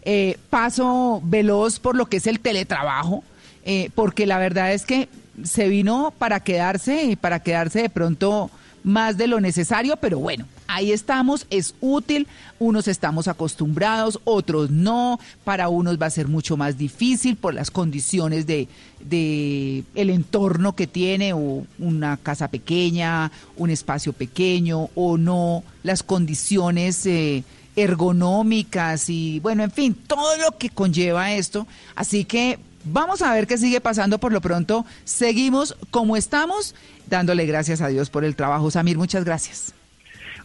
eh, 0.03 0.37
paso 0.49 1.21
veloz 1.25 1.79
por 1.79 1.97
lo 1.97 2.05
que 2.05 2.17
es 2.17 2.27
el 2.27 2.39
teletrabajo, 2.39 3.23
eh, 3.65 3.89
porque 3.95 4.25
la 4.25 4.37
verdad 4.37 4.71
es 4.71 4.85
que 4.85 5.09
se 5.43 5.67
vino 5.67 6.13
para 6.17 6.39
quedarse 6.41 7.03
y 7.03 7.15
para 7.15 7.41
quedarse 7.41 7.83
de 7.83 7.89
pronto 7.89 8.49
más 8.83 9.17
de 9.17 9.27
lo 9.27 9.41
necesario, 9.41 9.97
pero 9.97 10.19
bueno, 10.19 10.45
ahí 10.67 10.91
estamos, 10.91 11.45
es 11.49 11.75
útil, 11.81 12.27
unos 12.59 12.87
estamos 12.87 13.27
acostumbrados, 13.27 14.19
otros 14.23 14.69
no, 14.69 15.19
para 15.43 15.69
unos 15.69 16.01
va 16.01 16.05
a 16.05 16.11
ser 16.11 16.27
mucho 16.27 16.57
más 16.57 16.77
difícil 16.77 17.35
por 17.35 17.53
las 17.53 17.71
condiciones 17.71 18.47
de, 18.47 18.67
de 19.01 19.83
el 19.95 20.09
entorno 20.09 20.75
que 20.75 20.87
tiene, 20.87 21.33
o 21.33 21.65
una 21.77 22.17
casa 22.17 22.47
pequeña, 22.49 23.31
un 23.57 23.69
espacio 23.69 24.13
pequeño, 24.13 24.89
o 24.95 25.17
no, 25.17 25.63
las 25.83 26.03
condiciones 26.03 27.05
eh, 27.05 27.43
ergonómicas 27.75 29.09
y 29.09 29.39
bueno, 29.39 29.63
en 29.63 29.71
fin, 29.71 29.93
todo 29.93 30.37
lo 30.37 30.57
que 30.57 30.69
conlleva 30.69 31.33
esto. 31.33 31.67
Así 31.95 32.25
que 32.25 32.59
vamos 32.91 33.21
a 33.21 33.33
ver 33.33 33.47
qué 33.47 33.57
sigue 33.57 33.81
pasando 33.81 34.19
por 34.19 34.31
lo 34.31 34.41
pronto. 34.41 34.85
Seguimos 35.03 35.75
como 35.91 36.17
estamos, 36.17 36.75
dándole 37.07 37.45
gracias 37.45 37.81
a 37.81 37.87
Dios 37.87 38.09
por 38.09 38.23
el 38.23 38.35
trabajo. 38.35 38.71
Samir, 38.71 38.97
muchas 38.97 39.23
gracias. 39.25 39.73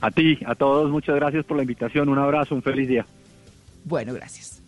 A 0.01 0.11
ti, 0.11 0.39
a 0.47 0.55
todos, 0.55 0.91
muchas 0.91 1.15
gracias 1.17 1.45
por 1.45 1.57
la 1.57 1.63
invitación. 1.63 2.09
Un 2.09 2.19
abrazo, 2.19 2.55
un 2.55 2.63
feliz 2.63 2.89
día. 2.89 3.07
Bueno, 3.85 4.13
gracias. 4.15 4.64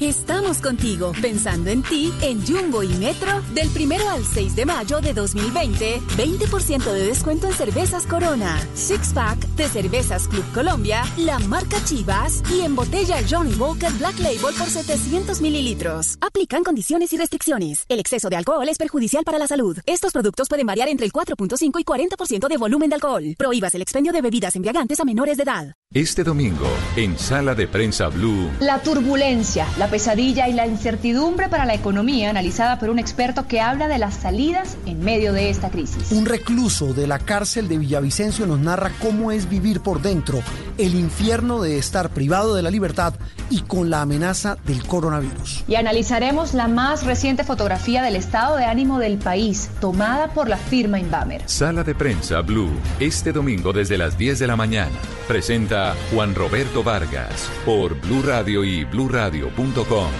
Estamos 0.00 0.60
contigo, 0.60 1.10
pensando 1.20 1.70
en 1.70 1.82
ti, 1.82 2.12
en 2.22 2.46
Jumbo 2.46 2.84
y 2.84 2.88
Metro, 2.88 3.42
del 3.52 3.68
primero 3.70 4.08
al 4.08 4.24
6 4.24 4.54
de 4.54 4.64
mayo 4.64 5.00
de 5.00 5.12
2020, 5.12 6.00
20% 6.16 6.92
de 6.92 7.02
descuento 7.04 7.48
en 7.48 7.52
cervezas 7.52 8.06
Corona, 8.06 8.64
Six 8.74 9.12
Pack 9.12 9.40
de 9.56 9.66
Cervezas 9.66 10.28
Club 10.28 10.44
Colombia, 10.54 11.02
la 11.16 11.40
marca 11.40 11.84
Chivas 11.84 12.44
y 12.48 12.60
en 12.60 12.76
botella 12.76 13.16
Johnny 13.28 13.54
Walker 13.54 13.90
Black 13.94 14.20
Label 14.20 14.54
por 14.56 14.68
700 14.68 15.40
mililitros. 15.40 16.16
Aplican 16.20 16.62
condiciones 16.62 17.12
y 17.12 17.16
restricciones. 17.16 17.84
El 17.88 17.98
exceso 17.98 18.30
de 18.30 18.36
alcohol 18.36 18.68
es 18.68 18.78
perjudicial 18.78 19.24
para 19.24 19.40
la 19.40 19.48
salud. 19.48 19.78
Estos 19.84 20.12
productos 20.12 20.48
pueden 20.48 20.68
variar 20.68 20.88
entre 20.88 21.06
el 21.06 21.12
4.5 21.12 21.80
y 21.80 21.84
40% 21.84 22.46
de 22.46 22.56
volumen 22.56 22.88
de 22.88 22.94
alcohol. 22.94 23.34
Prohíbas 23.36 23.74
el 23.74 23.82
expendio 23.82 24.12
de 24.12 24.22
bebidas 24.22 24.54
embriagantes 24.54 25.00
a 25.00 25.04
menores 25.04 25.38
de 25.38 25.42
edad. 25.42 25.74
Este 25.94 26.22
domingo, 26.22 26.68
en 26.96 27.18
Sala 27.18 27.54
de 27.54 27.66
Prensa 27.66 28.08
Blue, 28.08 28.50
La 28.60 28.82
turbulencia, 28.82 29.66
la 29.78 29.88
pesadilla 29.88 30.46
y 30.46 30.52
la 30.52 30.66
incertidumbre 30.66 31.48
para 31.48 31.64
la 31.64 31.72
economía 31.72 32.28
analizada 32.28 32.78
por 32.78 32.90
un 32.90 32.98
experto 32.98 33.46
que 33.46 33.62
habla 33.62 33.88
de 33.88 33.96
las 33.96 34.12
salidas 34.12 34.76
en 34.84 35.00
medio 35.00 35.32
de 35.32 35.48
esta 35.48 35.70
crisis. 35.70 36.12
Un 36.12 36.26
recluso 36.26 36.92
de 36.92 37.06
la 37.06 37.18
cárcel 37.18 37.68
de 37.68 37.78
Villavicencio 37.78 38.46
nos 38.46 38.60
narra 38.60 38.92
cómo 39.00 39.32
es 39.32 39.48
vivir 39.48 39.80
por 39.80 40.02
dentro, 40.02 40.42
el 40.76 40.94
infierno 40.94 41.62
de 41.62 41.78
estar 41.78 42.10
privado 42.10 42.54
de 42.54 42.60
la 42.60 42.70
libertad 42.70 43.14
y 43.48 43.62
con 43.62 43.88
la 43.88 44.02
amenaza 44.02 44.58
del 44.66 44.84
coronavirus. 44.86 45.64
Y 45.68 45.76
analizaremos 45.76 46.52
la 46.52 46.68
más 46.68 47.06
reciente 47.06 47.44
fotografía 47.44 48.02
del 48.02 48.16
estado 48.16 48.58
de 48.58 48.66
ánimo 48.66 48.98
del 48.98 49.16
país, 49.16 49.70
tomada 49.80 50.34
por 50.34 50.50
la 50.50 50.58
firma 50.58 51.00
Inbamer. 51.00 51.44
Sala 51.46 51.82
de 51.82 51.94
prensa 51.94 52.42
Blue, 52.42 52.68
este 53.00 53.32
domingo 53.32 53.72
desde 53.72 53.96
las 53.96 54.18
10 54.18 54.38
de 54.38 54.46
la 54.46 54.56
mañana. 54.56 54.92
Presenta 55.26 55.77
Juan 56.10 56.34
Roberto 56.34 56.82
Vargas 56.82 57.50
por 57.64 58.00
Blue 58.00 58.22
Radio 58.22 58.64
y 58.64 58.84
bluradio.com. 58.84 60.10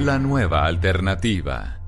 La 0.00 0.18
nueva 0.18 0.66
alternativa. 0.66 1.80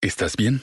¿Estás 0.00 0.36
bien? 0.36 0.62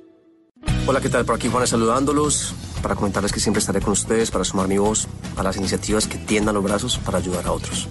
Hola, 0.88 1.00
¿qué 1.00 1.10
tal? 1.10 1.26
Por 1.26 1.36
aquí 1.36 1.48
Juana 1.48 1.68
saludándolos 1.68 2.56
para 2.82 2.96
comentarles 2.96 3.32
que 3.32 3.40
siempre 3.40 3.60
estaré 3.60 3.82
con 3.82 3.94
ustedes 3.94 4.32
para 4.32 4.44
sumar 4.44 4.68
mi 4.68 4.80
voz 4.80 5.08
a 5.38 5.44
las 5.44 5.58
iniciativas 5.58 6.08
que 6.08 6.18
tiendan 6.18 6.56
los 6.56 6.64
brazos 6.64 6.98
para 6.98 7.20
ayudar 7.20 7.46
a 7.46 7.52
otros. 7.52 7.88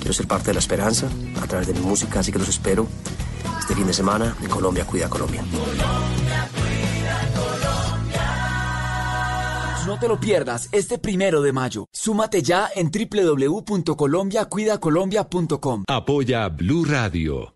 Quiero 0.00 0.12
ser 0.12 0.26
parte 0.26 0.48
de 0.48 0.52
la 0.52 0.60
esperanza 0.60 1.08
a 1.40 1.46
través 1.46 1.66
de 1.66 1.72
mi 1.72 1.80
música, 1.80 2.20
así 2.20 2.30
que 2.30 2.38
los 2.38 2.50
espero 2.50 2.86
este 3.58 3.74
fin 3.74 3.86
de 3.86 3.94
semana 3.94 4.36
en 4.42 4.50
Colombia 4.50 4.84
Cuida 4.84 5.08
Colombia. 5.08 5.42
No 9.86 9.98
te 10.00 10.08
lo 10.08 10.18
pierdas 10.18 10.68
este 10.72 10.98
primero 10.98 11.42
de 11.42 11.52
mayo. 11.52 11.86
Súmate 11.92 12.42
ya 12.42 12.68
en 12.74 12.90
www.colombiacuidacolombia.com. 12.90 15.84
Apoya 15.86 16.48
Blue 16.48 16.84
Radio. 16.84 17.54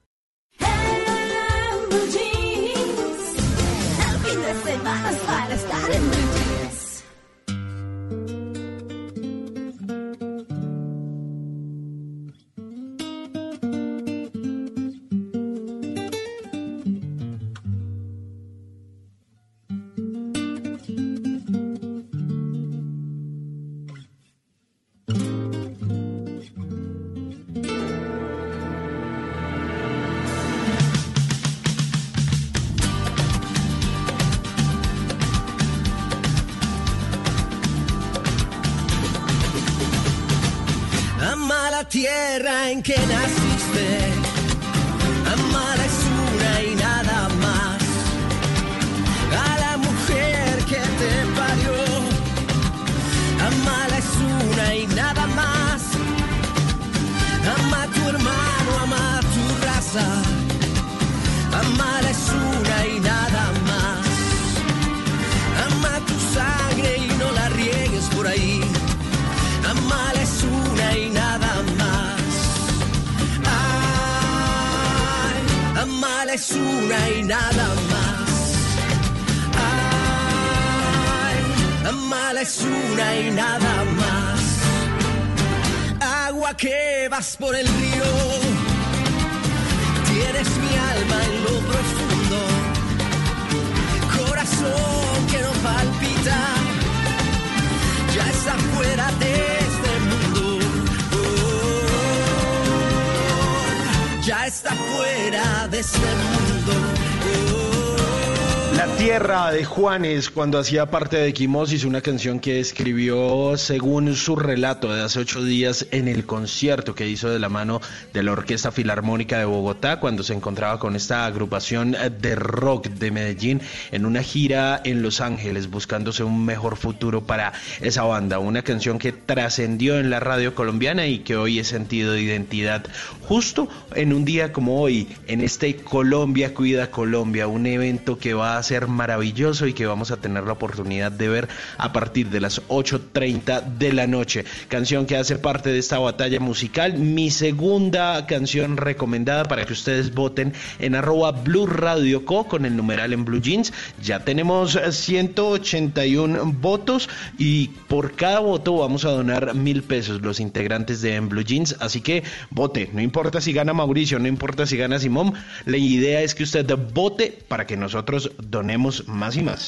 Juanes 109.80 110.28
cuando 110.28 110.58
hacía 110.58 110.90
parte 110.90 111.16
de 111.16 111.32
Quimosis, 111.32 111.84
una 111.84 112.02
canción 112.02 112.38
que 112.38 112.60
escribió 112.60 113.56
según 113.56 114.14
su 114.14 114.36
relato 114.36 114.92
de 114.92 115.02
hace 115.02 115.20
ocho 115.20 115.42
días 115.42 115.86
en 115.90 116.06
el 116.06 116.26
concierto 116.26 116.94
que 116.94 117.08
hizo 117.08 117.30
de 117.30 117.38
la 117.38 117.48
mano 117.48 117.80
de 118.12 118.22
la 118.22 118.32
Orquesta 118.32 118.72
Filarmónica 118.72 119.38
de 119.38 119.46
Bogotá 119.46 119.98
cuando 119.98 120.22
se 120.22 120.34
encontraba 120.34 120.78
con 120.78 120.96
esta 120.96 121.24
agrupación 121.24 121.96
de 122.20 122.34
rock 122.34 122.88
de 122.88 123.10
Medellín 123.10 123.62
en 123.90 124.04
una 124.04 124.22
gira 124.22 124.82
en 124.84 125.00
Los 125.00 125.22
Ángeles 125.22 125.70
buscándose 125.70 126.24
un 126.24 126.44
mejor 126.44 126.76
futuro 126.76 127.22
para 127.22 127.54
esa 127.80 128.02
banda. 128.02 128.38
Una 128.38 128.60
canción 128.60 128.98
que 128.98 129.12
trascendió 129.12 129.98
en 129.98 130.10
la 130.10 130.20
radio 130.20 130.54
colombiana 130.54 131.06
y 131.06 131.20
que 131.20 131.36
hoy 131.36 131.58
es 131.58 131.68
sentido 131.68 132.12
de 132.12 132.20
identidad 132.20 132.84
justo 133.22 133.66
en 133.94 134.12
un 134.12 134.26
día 134.26 134.52
como 134.52 134.82
hoy, 134.82 135.08
en 135.26 135.40
este 135.40 135.74
Colombia 135.76 136.52
Cuida 136.52 136.90
Colombia, 136.90 137.46
un 137.46 137.64
evento 137.64 138.18
que 138.18 138.34
va 138.34 138.58
a 138.58 138.62
ser 138.62 138.86
maravilloso 138.86 139.69
y 139.70 139.72
que 139.72 139.86
vamos 139.86 140.10
a 140.10 140.18
tener 140.18 140.44
la 140.44 140.52
oportunidad 140.52 141.12
de 141.12 141.28
ver 141.28 141.48
a 141.78 141.92
partir 141.92 142.28
de 142.28 142.40
las 142.40 142.62
8.30 142.68 143.78
de 143.78 143.92
la 143.92 144.06
noche. 144.06 144.44
Canción 144.68 145.06
que 145.06 145.16
hace 145.16 145.36
parte 145.38 145.70
de 145.70 145.78
esta 145.78 145.98
batalla 145.98 146.40
musical. 146.40 146.98
Mi 146.98 147.30
segunda 147.30 148.26
canción 148.26 148.76
recomendada 148.76 149.44
para 149.44 149.64
que 149.64 149.72
ustedes 149.72 150.14
voten 150.14 150.52
en 150.78 150.94
arroba 150.94 151.32
Blue 151.32 151.66
Radio 151.66 152.24
Co 152.24 152.44
con 152.46 152.64
el 152.64 152.76
numeral 152.76 153.12
en 153.12 153.24
Blue 153.24 153.40
Jeans. 153.40 153.72
Ya 154.02 154.24
tenemos 154.24 154.78
181 154.90 156.52
votos 156.60 157.08
y 157.38 157.68
por 157.88 158.12
cada 158.12 158.40
voto 158.40 158.76
vamos 158.76 159.04
a 159.04 159.10
donar 159.10 159.54
mil 159.54 159.82
pesos 159.82 160.20
los 160.20 160.40
integrantes 160.40 161.02
de 161.02 161.14
En 161.14 161.28
Blue 161.28 161.44
Jeans. 161.44 161.76
Así 161.80 162.00
que 162.00 162.22
vote, 162.50 162.90
no 162.92 163.00
importa 163.00 163.40
si 163.40 163.52
gana 163.52 163.72
Mauricio, 163.72 164.18
no 164.18 164.28
importa 164.28 164.66
si 164.66 164.76
gana 164.76 164.98
Simón. 164.98 165.34
La 165.64 165.76
idea 165.76 166.22
es 166.22 166.34
que 166.34 166.42
usted 166.42 166.66
vote 166.92 167.38
para 167.48 167.66
que 167.66 167.76
nosotros 167.76 168.32
donemos 168.38 169.08
más 169.08 169.36
y 169.36 169.42
más. 169.42 169.59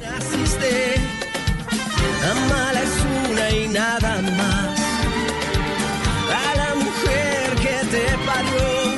Naciste, 0.00 0.94
amala 2.30 2.82
es 2.82 3.30
una 3.30 3.50
y 3.50 3.68
nada 3.68 4.22
más. 4.36 4.78
A 6.30 6.54
la 6.56 6.74
mujer 6.76 7.54
que 7.62 7.76
te 7.92 8.04
parió, 8.26 8.97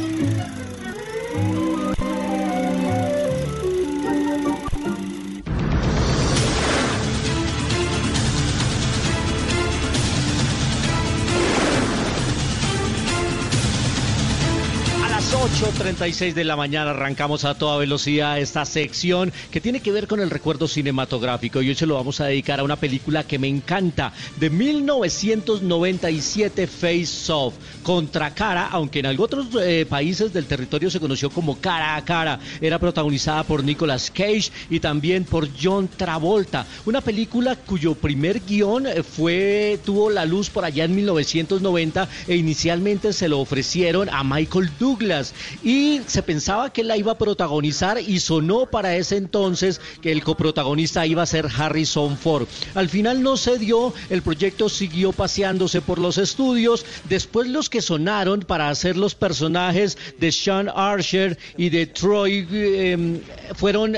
8.36 15.61 16.33
de 16.33 16.43
la 16.43 16.55
mañana 16.55 16.89
arrancamos 16.89 17.45
a 17.45 17.53
toda 17.53 17.77
velocidad 17.77 18.39
esta 18.39 18.65
sección 18.65 19.31
que 19.51 19.61
tiene 19.61 19.79
que 19.79 19.91
ver 19.91 20.07
con 20.07 20.19
el 20.19 20.31
recuerdo 20.31 20.67
cinematográfico 20.67 21.61
y 21.61 21.69
hoy 21.69 21.75
se 21.75 21.85
lo 21.85 21.93
vamos 21.93 22.19
a 22.19 22.25
dedicar 22.25 22.59
a 22.59 22.63
una 22.63 22.77
película 22.77 23.25
que 23.25 23.37
me 23.37 23.47
encanta 23.47 24.11
de 24.39 24.49
1997 24.49 26.65
Face 26.65 27.31
Off 27.31 27.53
contra 27.83 28.33
cara, 28.33 28.69
aunque 28.71 29.01
en 29.01 29.19
otros 29.19 29.49
eh, 29.61 29.85
países 29.87 30.33
del 30.33 30.47
territorio 30.47 30.89
se 30.89 30.99
conoció 30.99 31.29
como 31.29 31.59
cara 31.59 31.95
a 31.95 32.03
cara. 32.05 32.39
Era 32.59 32.79
protagonizada 32.79 33.43
por 33.43 33.63
Nicolas 33.63 34.09
Cage 34.09 34.49
y 34.71 34.79
también 34.79 35.25
por 35.25 35.47
John 35.61 35.87
Travolta. 35.95 36.65
Una 36.85 37.01
película 37.01 37.55
cuyo 37.55 37.93
primer 37.93 38.39
guion 38.39 38.87
eh, 38.87 39.03
fue 39.03 39.79
tuvo 39.85 40.09
la 40.09 40.25
luz 40.25 40.49
por 40.49 40.65
allá 40.65 40.85
en 40.85 40.95
1990 40.95 42.09
e 42.27 42.35
inicialmente 42.35 43.13
se 43.13 43.29
lo 43.29 43.39
ofrecieron 43.39 44.09
a 44.09 44.23
Michael 44.23 44.71
Douglas 44.79 45.35
y 45.63 46.01
se 46.07 46.23
pensaba 46.23 46.71
que 46.71 46.83
la 46.83 46.97
iba 46.97 47.13
a 47.13 47.17
protagonizar 47.17 47.99
y 47.99 48.19
sonó 48.19 48.65
para 48.65 48.95
ese 48.95 49.17
entonces 49.17 49.81
que 50.01 50.11
el 50.11 50.23
coprotagonista 50.23 51.05
iba 51.05 51.23
a 51.23 51.25
ser 51.25 51.47
Harrison 51.55 52.17
Ford. 52.17 52.47
Al 52.75 52.89
final 52.89 53.21
no 53.21 53.37
se 53.37 53.57
dio, 53.57 53.93
el 54.09 54.21
proyecto 54.21 54.69
siguió 54.69 55.11
paseándose 55.11 55.81
por 55.81 55.99
los 55.99 56.17
estudios, 56.17 56.85
después 57.09 57.47
los 57.47 57.69
que 57.69 57.81
sonaron 57.81 58.41
para 58.41 58.69
hacer 58.69 58.97
los 58.97 59.15
personajes 59.15 59.97
de 60.19 60.31
Sean 60.31 60.69
Archer 60.73 61.37
y 61.57 61.69
de 61.69 61.87
Troy 61.87 62.47
em, 62.51 63.19
fueron... 63.55 63.97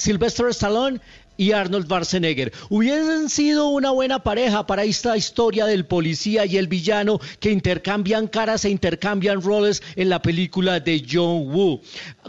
Sylvester 0.00 0.48
Stallone 0.48 1.00
y 1.40 1.52
Arnold 1.52 1.86
Schwarzenegger. 1.86 2.52
Hubiesen 2.68 3.30
sido 3.30 3.68
una 3.68 3.92
buena 3.92 4.22
pareja 4.22 4.66
para 4.66 4.84
esta 4.84 5.16
historia 5.16 5.64
del 5.64 5.86
policía 5.86 6.44
y 6.44 6.58
el 6.58 6.68
villano 6.68 7.18
que 7.40 7.50
intercambian 7.50 8.26
caras 8.26 8.66
e 8.66 8.70
intercambian 8.70 9.40
roles 9.40 9.82
en 9.96 10.10
la 10.10 10.20
película 10.20 10.80
de 10.80 11.02
John 11.10 11.50
Woo. 11.50 11.80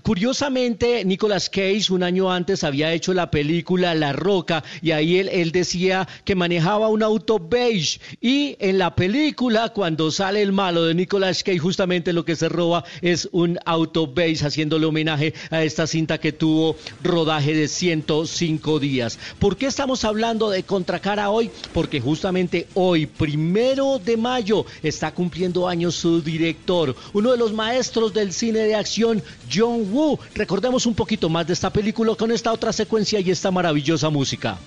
Curiosamente, 0.03 1.03
Nicolas 1.03 1.49
Cage 1.49 1.91
un 1.91 2.03
año 2.03 2.31
antes 2.31 2.63
había 2.63 2.93
hecho 2.93 3.13
la 3.13 3.29
película 3.29 3.93
La 3.95 4.13
Roca 4.13 4.63
y 4.81 4.91
ahí 4.91 5.17
él, 5.17 5.27
él 5.27 5.51
decía 5.51 6.07
que 6.23 6.35
manejaba 6.35 6.87
un 6.87 7.03
auto 7.03 7.37
beige 7.37 7.99
y 8.21 8.55
en 8.59 8.77
la 8.77 8.95
película 8.95 9.73
cuando 9.73 10.09
sale 10.11 10.41
el 10.41 10.53
malo 10.53 10.85
de 10.85 10.93
Nicolas 10.93 11.43
Cage 11.43 11.59
justamente 11.59 12.13
lo 12.13 12.23
que 12.23 12.37
se 12.37 12.47
roba 12.47 12.85
es 13.01 13.27
un 13.33 13.59
auto 13.65 14.07
beige 14.07 14.45
haciéndole 14.45 14.85
homenaje 14.85 15.33
a 15.49 15.63
esta 15.63 15.85
cinta 15.85 16.17
que 16.17 16.31
tuvo 16.31 16.77
rodaje 17.03 17.53
de 17.53 17.67
105 17.67 18.79
días. 18.79 19.00
¿Por 19.39 19.57
qué 19.57 19.65
estamos 19.67 20.05
hablando 20.05 20.49
de 20.49 20.63
Contracara 20.63 21.29
hoy? 21.29 21.49
Porque 21.73 21.99
justamente 21.99 22.67
hoy, 22.73 23.05
primero 23.05 23.99
de 23.99 24.17
mayo, 24.17 24.65
está 24.83 25.11
cumpliendo 25.13 25.67
años 25.67 25.95
su 25.95 26.21
director, 26.21 26.95
uno 27.13 27.31
de 27.31 27.37
los 27.37 27.53
maestros 27.53 28.13
del 28.13 28.33
cine 28.33 28.59
de 28.59 28.75
acción, 28.75 29.23
John 29.51 29.91
Woo. 29.91 30.19
Recordemos 30.35 30.85
un 30.85 30.93
poquito 30.93 31.29
más 31.29 31.47
de 31.47 31.53
esta 31.53 31.71
película 31.71 32.15
con 32.15 32.31
esta 32.31 32.51
otra 32.51 32.71
secuencia 32.73 33.19
y 33.19 33.31
esta 33.31 33.51
maravillosa 33.51 34.09
música. 34.09 34.57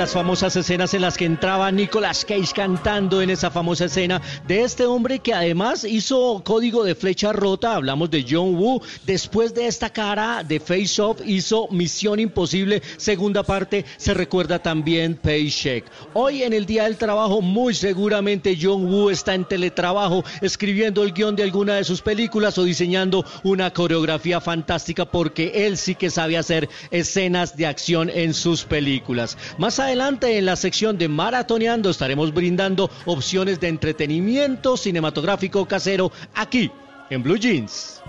Las 0.00 0.12
famosas 0.12 0.56
escenas 0.56 0.94
en 0.94 1.02
las 1.02 1.18
que 1.18 1.26
entraba 1.26 1.70
Nicolas 1.70 2.24
Cage 2.24 2.54
cantando 2.54 3.20
en 3.20 3.28
esa 3.28 3.50
famosa 3.50 3.84
escena 3.84 4.22
de 4.48 4.62
este 4.62 4.86
hombre 4.86 5.18
que 5.18 5.34
además 5.34 5.84
hizo 5.84 6.40
Código 6.42 6.84
de 6.84 6.94
Flecha 6.94 7.34
Rota, 7.34 7.74
hablamos 7.74 8.10
de 8.10 8.24
John 8.26 8.54
Woo, 8.54 8.80
después 9.04 9.52
de 9.52 9.66
esta 9.66 9.90
cara 9.90 10.42
de 10.42 10.58
Face 10.58 11.02
Off 11.02 11.20
hizo 11.26 11.68
Misión 11.70 12.18
Imposible, 12.18 12.82
segunda 12.96 13.42
parte, 13.42 13.84
se 13.98 14.14
recuerda 14.14 14.58
también 14.58 15.16
Paycheck. 15.16 15.84
Hoy 16.14 16.44
en 16.44 16.54
el 16.54 16.64
Día 16.64 16.84
del 16.84 16.96
Trabajo 16.96 17.42
muy 17.42 17.74
seguramente 17.74 18.56
John 18.58 18.86
Woo 18.86 19.10
está 19.10 19.34
en 19.34 19.44
teletrabajo 19.44 20.24
escribiendo 20.40 21.02
el 21.02 21.12
guion 21.12 21.36
de 21.36 21.42
alguna 21.42 21.74
de 21.74 21.84
sus 21.84 22.00
películas 22.00 22.56
o 22.56 22.64
diseñando 22.64 23.22
una 23.42 23.70
coreografía 23.70 24.40
fantástica 24.40 25.04
porque 25.04 25.66
él 25.66 25.76
sí 25.76 25.94
que 25.94 26.08
sabe 26.08 26.38
hacer 26.38 26.70
escenas 26.90 27.54
de 27.54 27.66
acción 27.66 28.08
en 28.08 28.32
sus 28.32 28.64
películas. 28.64 29.36
Más 29.58 29.78
adelante 29.78 29.89
en 29.92 30.46
la 30.46 30.54
sección 30.54 30.98
de 30.98 31.08
Maratoneando 31.08 31.90
estaremos 31.90 32.32
brindando 32.32 32.88
opciones 33.06 33.58
de 33.58 33.66
entretenimiento 33.66 34.76
cinematográfico 34.76 35.66
casero 35.66 36.12
aquí 36.32 36.70
en 37.10 37.22
Blue 37.24 37.36
Jeans. 37.36 38.00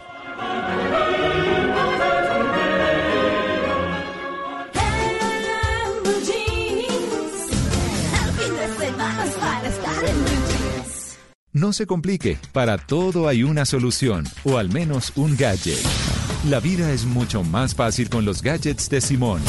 No 11.52 11.74
se 11.74 11.88
complique, 11.88 12.38
para 12.54 12.78
todo 12.78 13.28
hay 13.28 13.42
una 13.42 13.66
solución, 13.66 14.26
o 14.44 14.60
al 14.60 14.70
menos 14.70 15.14
un 15.16 15.36
gadget. 15.36 15.82
La 16.48 16.60
vida 16.60 16.92
es 16.92 17.06
mucho 17.06 17.44
más 17.44 17.74
fácil 17.74 18.10
con 18.10 18.24
los 18.24 18.44
gadgets 18.44 18.88
de 18.90 19.02
Simón. 19.02 19.42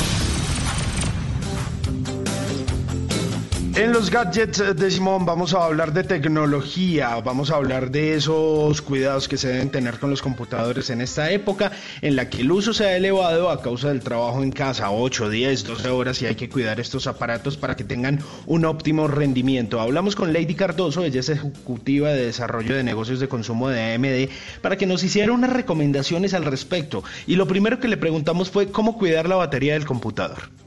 En 3.75 3.91
los 3.91 4.11
gadgets 4.11 4.77
de 4.77 4.91
Simón 4.91 5.25
vamos 5.25 5.55
a 5.55 5.65
hablar 5.65 5.95
de 5.95 6.05
tecnología, 6.05 7.19
vamos 7.25 7.51
a 7.51 7.57
hablar 7.57 7.91
de 7.91 8.15
esos 8.15 8.83
cuidados 8.83 9.29
que 9.29 9.39
se 9.39 9.49
deben 9.49 9.71
tener 9.71 9.99
con 9.99 10.11
los 10.11 10.21
computadores 10.21 10.91
en 10.91 11.01
esta 11.01 11.31
época 11.31 11.73
en 12.03 12.15
la 12.15 12.29
que 12.29 12.43
el 12.43 12.53
uso 12.53 12.75
se 12.75 12.85
ha 12.85 12.97
elevado 12.99 13.49
a 13.49 13.63
causa 13.63 13.89
del 13.89 14.01
trabajo 14.01 14.43
en 14.43 14.53
casa, 14.53 14.91
8, 14.91 15.31
10, 15.31 15.65
12 15.65 15.89
horas 15.89 16.21
y 16.21 16.27
hay 16.27 16.35
que 16.35 16.51
cuidar 16.51 16.81
estos 16.81 17.07
aparatos 17.07 17.57
para 17.57 17.75
que 17.75 17.83
tengan 17.83 18.19
un 18.45 18.67
óptimo 18.67 19.09
rendimiento. 19.09 19.81
Hablamos 19.81 20.17
con 20.17 20.35
Lady 20.35 20.55
Cardoso, 20.55 21.03
ella 21.03 21.21
es 21.21 21.31
ejecutiva 21.31 22.11
de 22.11 22.27
desarrollo 22.27 22.77
de 22.77 22.85
negocios 22.85 23.21
de 23.21 23.29
consumo 23.29 23.71
de 23.71 23.95
AMD, 23.95 24.61
para 24.61 24.77
que 24.77 24.87
nos 24.87 25.03
hiciera 25.03 25.33
unas 25.33 25.51
recomendaciones 25.51 26.35
al 26.35 26.45
respecto. 26.45 27.05
Y 27.27 27.37
lo 27.37 27.47
primero 27.47 27.81
que 27.81 27.89
le 27.89 27.97
preguntamos 27.97 28.51
fue 28.51 28.71
cómo 28.71 28.99
cuidar 28.99 29.31
la 29.31 29.37
batería 29.37 29.73
del 29.73 29.87
computador. 29.87 30.62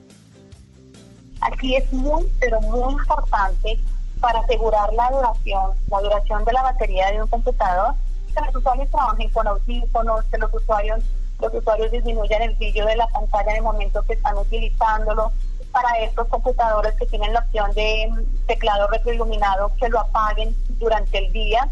Aquí 1.52 1.76
es 1.76 1.92
muy, 1.94 2.26
pero 2.40 2.60
muy 2.62 2.94
importante 2.94 3.80
para 4.20 4.40
asegurar 4.40 4.92
la 4.94 5.10
duración, 5.12 5.72
la 5.90 6.00
duración 6.00 6.44
de 6.44 6.54
la 6.54 6.64
batería 6.64 7.12
de 7.12 7.22
un 7.22 7.28
computador, 7.28 7.94
que 8.34 8.42
los 8.46 8.56
usuarios 8.56 8.90
trabajen 8.90 9.30
con 9.30 9.48
audífonos, 9.48 10.26
que 10.26 10.38
los 10.40 10.52
usuarios, 10.54 11.04
los 11.40 11.54
usuarios 11.54 11.92
disminuyan 11.92 12.42
el 12.42 12.56
brillo 12.56 12.86
de 12.88 12.96
la 12.96 13.08
pantalla 13.08 13.52
en 13.52 13.58
el 13.58 13.64
momento 13.64 14.02
que 14.04 14.14
están 14.14 14.38
utilizándolo. 14.38 15.32
Para 15.72 16.00
estos 16.00 16.30
computadores 16.30 16.96
que 16.96 17.06
tienen 17.08 17.34
la 17.34 17.42
opción 17.42 17.70
de 17.74 18.10
teclado 18.48 18.88
retroiluminado, 18.88 19.72
que 19.78 19.90
lo 19.90 20.00
apaguen 20.00 20.56
durante 20.80 21.18
el 21.18 21.34
día. 21.34 21.68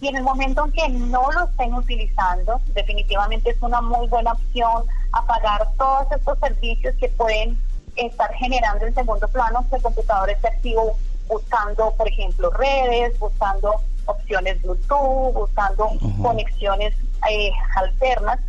Y 0.00 0.06
en 0.06 0.16
el 0.16 0.22
momento 0.22 0.64
en 0.64 0.72
que 0.72 0.88
no 0.88 1.30
lo 1.32 1.44
estén 1.44 1.74
utilizando, 1.74 2.60
definitivamente 2.72 3.50
es 3.50 3.60
una 3.60 3.80
muy 3.80 4.06
buena 4.06 4.32
opción 4.32 4.84
apagar 5.10 5.68
todos 5.76 6.06
estos 6.12 6.38
servicios 6.38 6.94
que 7.00 7.08
pueden 7.08 7.58
estar 7.98 8.32
generando 8.34 8.86
en 8.86 8.94
segundo 8.94 9.28
plano 9.28 9.66
que 9.68 9.76
el 9.76 9.82
computador 9.82 10.30
esté 10.30 10.48
activo 10.48 10.96
buscando, 11.28 11.92
por 11.96 12.08
ejemplo, 12.08 12.50
redes, 12.50 13.18
buscando 13.18 13.74
opciones 14.06 14.60
Bluetooth, 14.62 15.34
buscando 15.34 15.90
conexiones 16.22 16.94
eh, 17.30 17.50
alternas. 17.76 18.40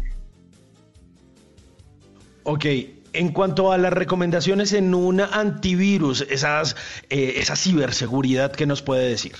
Ok, 2.44 2.66
en 3.14 3.32
cuanto 3.34 3.72
a 3.72 3.78
las 3.78 3.92
recomendaciones 3.92 4.74
en 4.74 4.96
un 4.96 5.20
antivirus, 5.20 6.22
esas, 6.22 6.76
eh, 7.10 7.34
esa 7.38 7.56
ciberseguridad, 7.56 8.52
¿qué 8.52 8.66
nos 8.66 8.82
puede 8.82 9.10
decir? 9.10 9.36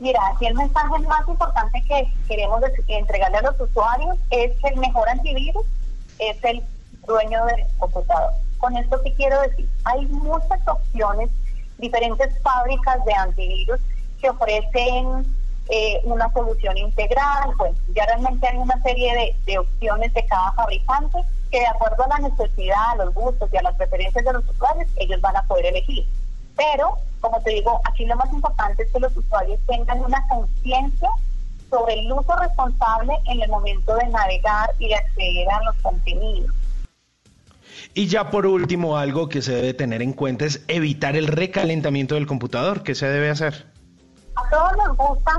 Mira, 0.00 0.20
aquí 0.34 0.46
el 0.46 0.54
mensaje 0.54 0.98
más 1.06 1.28
importante 1.28 1.80
que 1.86 2.12
queremos 2.26 2.60
entregarle 2.88 3.38
a 3.38 3.42
los 3.42 3.60
usuarios 3.60 4.16
es 4.30 4.50
que 4.60 4.68
el 4.68 4.76
mejor 4.80 5.08
antivirus 5.08 5.64
es 6.18 6.42
el 6.42 6.62
dueño 7.06 7.44
del 7.46 7.64
computador. 7.78 8.32
Con 8.62 8.76
esto 8.76 9.02
qué 9.02 9.12
quiero 9.14 9.40
decir, 9.40 9.68
hay 9.82 10.06
muchas 10.06 10.60
opciones, 10.68 11.30
diferentes 11.78 12.32
fábricas 12.42 13.04
de 13.04 13.12
antivirus 13.12 13.80
que 14.20 14.30
ofrecen 14.30 15.26
eh, 15.68 16.00
una 16.04 16.32
solución 16.32 16.78
integral. 16.78 17.56
Bueno, 17.56 17.76
ya 17.92 18.06
realmente 18.06 18.46
hay 18.46 18.58
una 18.58 18.80
serie 18.84 19.34
de, 19.46 19.58
opciones 19.58 20.14
de 20.14 20.24
cada 20.26 20.52
fabricante 20.52 21.18
que 21.50 21.58
de 21.58 21.66
acuerdo 21.66 22.04
a 22.04 22.20
la 22.20 22.28
necesidad, 22.28 22.92
a 22.92 23.04
los 23.04 23.12
gustos 23.14 23.50
y 23.52 23.56
a 23.56 23.62
las 23.62 23.74
preferencias 23.74 24.24
de 24.24 24.32
los 24.32 24.48
usuarios, 24.48 24.88
ellos 24.94 25.20
van 25.20 25.36
a 25.36 25.42
poder 25.48 25.66
elegir. 25.66 26.06
Pero, 26.56 26.98
como 27.20 27.40
te 27.40 27.50
digo, 27.50 27.80
aquí 27.90 28.06
lo 28.06 28.14
más 28.14 28.32
importante 28.32 28.84
es 28.84 28.92
que 28.92 29.00
los 29.00 29.16
usuarios 29.16 29.58
tengan 29.66 30.04
una 30.04 30.24
conciencia 30.28 31.08
sobre 31.68 31.94
el 31.94 32.12
uso 32.12 32.36
responsable 32.36 33.12
en 33.26 33.42
el 33.42 33.50
momento 33.50 33.96
de 33.96 34.06
navegar 34.06 34.70
y 34.78 34.86
de 34.86 34.94
acceder 34.94 35.50
a 35.50 35.64
los 35.64 35.74
contenidos. 35.82 36.54
Y 37.94 38.06
ya 38.06 38.30
por 38.30 38.46
último, 38.46 38.96
algo 38.96 39.28
que 39.28 39.42
se 39.42 39.52
debe 39.52 39.74
tener 39.74 40.00
en 40.00 40.14
cuenta 40.14 40.46
es 40.46 40.64
evitar 40.68 41.14
el 41.16 41.26
recalentamiento 41.26 42.14
del 42.14 42.26
computador. 42.26 42.82
¿Qué 42.82 42.94
se 42.94 43.06
debe 43.06 43.28
hacer? 43.28 43.66
A 44.34 44.48
todos 44.48 44.72
nos 44.76 44.96
gusta 44.96 45.32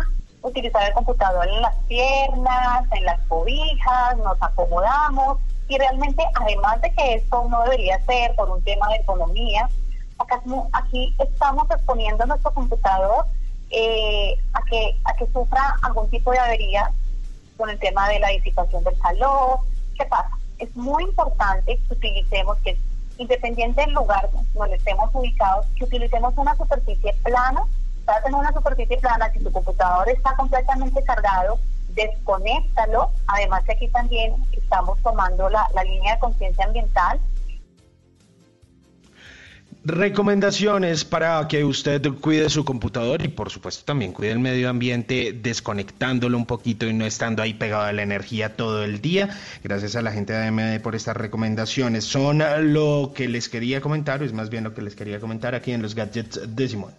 utilizar 0.43 0.87
el 0.87 0.93
computador 0.93 1.47
en 1.47 1.61
las 1.61 1.75
piernas, 1.87 2.85
en 2.91 3.05
las 3.05 3.19
cobijas, 3.27 4.17
nos 4.17 4.39
acomodamos 4.41 5.39
y 5.67 5.77
realmente 5.77 6.23
además 6.35 6.81
de 6.81 6.93
que 6.93 7.15
esto 7.15 7.47
no 7.49 7.63
debería 7.63 7.99
ser 8.05 8.35
por 8.35 8.49
un 8.49 8.61
tema 8.63 8.87
de 8.89 8.97
economía, 8.97 9.69
acá, 10.19 10.41
aquí 10.73 11.15
estamos 11.19 11.65
exponiendo 11.71 12.25
nuestro 12.25 12.53
computador 12.53 13.25
eh, 13.71 14.35
a, 14.53 14.63
que, 14.65 14.97
a 15.05 15.15
que 15.15 15.25
sufra 15.27 15.75
algún 15.81 16.09
tipo 16.09 16.31
de 16.31 16.39
avería 16.39 16.91
con 17.57 17.69
el 17.69 17.79
tema 17.79 18.09
de 18.09 18.19
la 18.19 18.27
disipación 18.29 18.83
del 18.83 18.99
calor. 18.99 19.59
¿Qué 19.97 20.05
pasa? 20.05 20.37
Es 20.63 20.73
muy 20.77 21.03
importante 21.03 21.77
que 21.77 21.93
utilicemos, 21.93 22.57
que 22.59 22.77
independiente 23.17 23.81
del 23.81 23.91
lugar 23.91 24.29
donde 24.53 24.77
estemos 24.77 25.09
ubicados, 25.13 25.65
que 25.75 25.83
utilicemos 25.83 26.33
una 26.37 26.55
superficie 26.55 27.13
plana. 27.21 27.65
Estás 27.99 28.25
en 28.25 28.33
una 28.33 28.53
superficie 28.53 28.97
plana, 28.97 29.29
si 29.33 29.43
tu 29.43 29.51
computador 29.51 30.07
está 30.07 30.33
completamente 30.37 31.03
cargado, 31.03 31.59
desconéctalo. 31.89 33.11
Además 33.27 33.63
aquí 33.67 33.89
también 33.89 34.35
estamos 34.53 34.97
tomando 35.01 35.49
la, 35.49 35.67
la 35.75 35.83
línea 35.83 36.13
de 36.13 36.19
conciencia 36.21 36.63
ambiental 36.63 37.19
Recomendaciones 39.85 41.03
para 41.03 41.45
que 41.49 41.65
usted 41.65 42.01
cuide 42.21 42.49
su 42.49 42.63
computador 42.63 43.21
y 43.21 43.27
por 43.27 43.49
supuesto 43.49 43.83
también 43.83 44.13
cuide 44.13 44.31
el 44.31 44.39
medio 44.39 44.69
ambiente 44.69 45.33
desconectándolo 45.33 46.37
un 46.37 46.45
poquito 46.45 46.87
y 46.87 46.93
no 46.93 47.05
estando 47.05 47.43
ahí 47.43 47.53
pegado 47.53 47.83
a 47.83 47.91
la 47.91 48.01
energía 48.01 48.55
todo 48.55 48.85
el 48.85 49.01
día. 49.01 49.37
Gracias 49.61 49.97
a 49.97 50.01
la 50.01 50.13
gente 50.13 50.31
de 50.31 50.47
AMD 50.47 50.81
por 50.81 50.95
estas 50.95 51.17
recomendaciones. 51.17 52.05
Son 52.05 52.41
lo 52.73 53.11
que 53.13 53.27
les 53.27 53.49
quería 53.49 53.81
comentar, 53.81 54.21
o 54.21 54.25
es 54.25 54.31
más 54.31 54.49
bien 54.49 54.63
lo 54.63 54.73
que 54.73 54.81
les 54.81 54.95
quería 54.95 55.19
comentar 55.19 55.53
aquí 55.53 55.73
en 55.73 55.81
los 55.81 55.95
gadgets 55.95 56.39
de 56.55 56.69
Simón. 56.69 56.93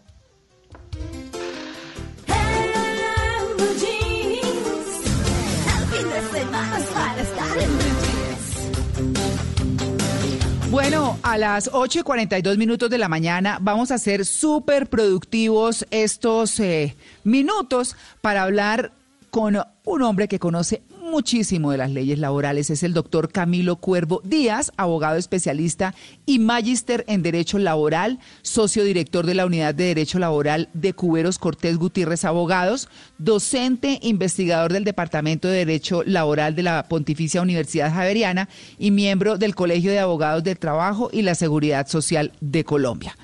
Bueno, 10.74 11.20
a 11.22 11.38
las 11.38 11.70
8 11.72 12.00
y 12.00 12.02
42 12.02 12.58
minutos 12.58 12.90
de 12.90 12.98
la 12.98 13.08
mañana 13.08 13.58
vamos 13.60 13.92
a 13.92 13.98
ser 13.98 14.26
súper 14.26 14.88
productivos 14.88 15.86
estos 15.92 16.58
eh, 16.58 16.96
minutos 17.22 17.94
para 18.20 18.42
hablar 18.42 18.90
con 19.30 19.56
un 19.84 20.02
hombre 20.02 20.26
que 20.26 20.40
conoce 20.40 20.82
muchísimo 21.14 21.70
de 21.70 21.78
las 21.78 21.92
leyes 21.92 22.18
laborales. 22.18 22.70
Es 22.70 22.82
el 22.82 22.92
doctor 22.92 23.30
Camilo 23.30 23.76
Cuervo 23.76 24.20
Díaz, 24.24 24.72
abogado 24.76 25.14
especialista 25.14 25.94
y 26.26 26.40
magíster 26.40 27.04
en 27.06 27.22
Derecho 27.22 27.58
Laboral, 27.58 28.18
socio 28.42 28.82
director 28.82 29.24
de 29.24 29.34
la 29.34 29.46
Unidad 29.46 29.76
de 29.76 29.84
Derecho 29.84 30.18
Laboral 30.18 30.70
de 30.72 30.92
Cuberos 30.92 31.38
Cortés 31.38 31.78
Gutiérrez 31.78 32.24
Abogados, 32.24 32.88
docente 33.18 34.00
investigador 34.02 34.72
del 34.72 34.82
Departamento 34.82 35.46
de 35.46 35.58
Derecho 35.58 36.02
Laboral 36.02 36.56
de 36.56 36.64
la 36.64 36.82
Pontificia 36.88 37.42
Universidad 37.42 37.94
Javeriana 37.94 38.48
y 38.76 38.90
miembro 38.90 39.38
del 39.38 39.54
Colegio 39.54 39.92
de 39.92 40.00
Abogados 40.00 40.42
del 40.42 40.58
Trabajo 40.58 41.10
y 41.12 41.22
la 41.22 41.36
Seguridad 41.36 41.86
Social 41.86 42.32
de 42.40 42.64
Colombia. 42.64 43.16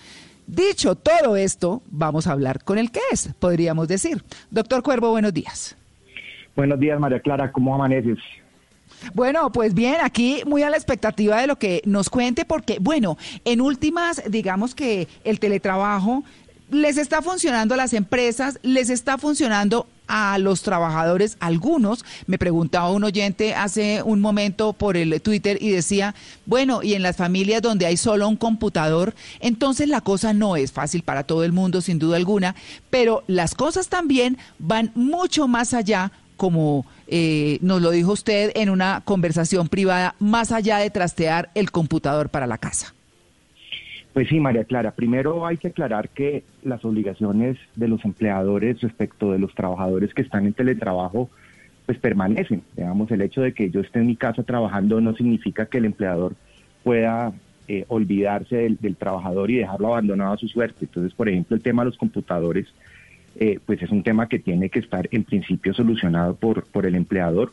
Dicho 0.47 0.95
todo 0.95 1.35
esto, 1.35 1.83
vamos 1.91 2.29
a 2.29 2.33
hablar 2.33 2.63
con 2.63 2.79
el 2.79 2.93
que 2.93 3.01
es, 3.11 3.31
podríamos 3.41 3.89
decir. 3.89 4.23
Doctor 4.53 4.85
Cuervo, 4.85 5.11
buenos 5.11 5.35
días. 5.35 5.75
Buenos 6.61 6.79
días, 6.79 7.01
María 7.01 7.21
Clara, 7.21 7.51
¿cómo 7.51 7.75
amaneces? 7.75 8.19
Bueno, 9.15 9.51
pues 9.51 9.73
bien, 9.73 9.97
aquí 10.03 10.43
muy 10.45 10.63
a 10.63 10.69
la 10.69 10.77
expectativa 10.77 11.41
de 11.41 11.47
lo 11.47 11.57
que 11.57 11.81
nos 11.87 12.11
cuente, 12.11 12.45
porque, 12.45 12.77
bueno, 12.79 13.17
en 13.47 13.63
últimas, 13.63 14.23
digamos 14.29 14.75
que 14.75 15.09
el 15.25 15.41
teletrabajo 15.41 16.23
les 16.71 16.99
está 16.99 17.23
funcionando 17.23 17.73
a 17.73 17.79
las 17.79 17.95
empresas, 17.95 18.59
les 18.63 18.91
está 18.91 19.17
funcionando 19.17 19.87
a 20.07 20.37
los 20.37 20.61
trabajadores, 20.61 21.39
algunos. 21.41 22.05
Me 22.27 22.37
preguntaba 22.37 22.91
un 22.91 23.05
oyente 23.05 23.55
hace 23.55 24.03
un 24.03 24.21
momento 24.21 24.75
por 24.75 24.99
el 24.99 25.19
Twitter 25.23 25.57
y 25.63 25.71
decía, 25.71 26.15
bueno, 26.45 26.83
y 26.83 26.93
en 26.93 27.03
las 27.03 27.17
familias 27.17 27.63
donde 27.63 27.87
hay 27.87 27.97
solo 27.97 28.29
un 28.29 28.37
computador, 28.37 29.15
entonces 29.41 29.89
la 29.89 30.03
cosa 30.03 30.35
no 30.35 30.57
es 30.57 30.73
fácil 30.73 31.05
para 31.05 31.23
todo 31.23 31.43
el 31.43 31.53
mundo, 31.53 31.81
sin 31.81 31.99
duda 31.99 32.19
alguna, 32.19 32.55
pero 32.91 33.25
las 33.29 33.55
cosas 33.55 33.89
también 33.89 34.37
van 34.59 34.93
mucho 34.95 35.49
más 35.49 35.73
allá 35.73 36.13
como 36.41 36.87
eh, 37.07 37.59
nos 37.61 37.83
lo 37.83 37.91
dijo 37.91 38.13
usted 38.13 38.53
en 38.55 38.71
una 38.71 39.03
conversación 39.05 39.69
privada, 39.69 40.15
más 40.21 40.53
allá 40.53 40.79
de 40.79 40.89
trastear 40.89 41.51
el 41.55 41.71
computador 41.71 42.31
para 42.31 42.47
la 42.47 42.57
casa? 42.57 42.95
Pues 44.15 44.31
sí, 44.31 44.41
María 44.41 44.65
Clara. 44.65 44.93
Primero 44.93 45.47
hay 45.47 45.59
que 45.59 45.69
aclarar 45.69 46.09
que 46.09 46.43
las 46.65 46.83
obligaciones 46.83 47.59
de 47.77 47.89
los 47.89 48.03
empleadores 48.07 48.81
respecto 48.81 49.33
de 49.33 49.39
los 49.39 49.55
trabajadores 49.55 50.15
que 50.15 50.23
están 50.23 50.47
en 50.47 50.55
teletrabajo, 50.55 51.29
pues 51.85 51.99
permanecen. 51.99 52.63
Digamos, 52.75 53.11
el 53.11 53.21
hecho 53.21 53.43
de 53.43 53.53
que 53.53 53.69
yo 53.69 53.83
esté 53.83 53.99
en 53.99 54.07
mi 54.07 54.17
casa 54.17 54.43
trabajando 54.43 54.99
no 55.03 55.15
significa 55.15 55.67
que 55.67 55.77
el 55.77 55.85
empleador 55.85 56.37
pueda 56.83 57.35
eh, 57.69 57.85
olvidarse 57.89 58.57
del, 58.57 58.79
del, 58.81 58.97
trabajador 58.97 59.51
y 59.51 59.57
dejarlo 59.57 59.89
abandonado 59.89 60.33
a 60.33 60.39
su 60.39 60.49
suerte. 60.49 60.87
Entonces, 60.87 61.13
por 61.13 61.29
ejemplo, 61.29 61.55
el 61.55 61.63
tema 61.63 61.83
de 61.83 61.91
los 61.91 61.99
computadores 61.99 62.67
eh, 63.41 63.59
pues 63.65 63.83
es 63.83 63.91
un 63.91 64.03
tema 64.03 64.29
que 64.29 64.39
tiene 64.39 64.69
que 64.69 64.81
estar 64.81 65.09
en 65.11 65.25
principio 65.25 65.73
solucionado 65.73 66.37
por, 66.37 66.65
por 66.67 66.85
el 66.85 66.95
empleador. 66.95 67.53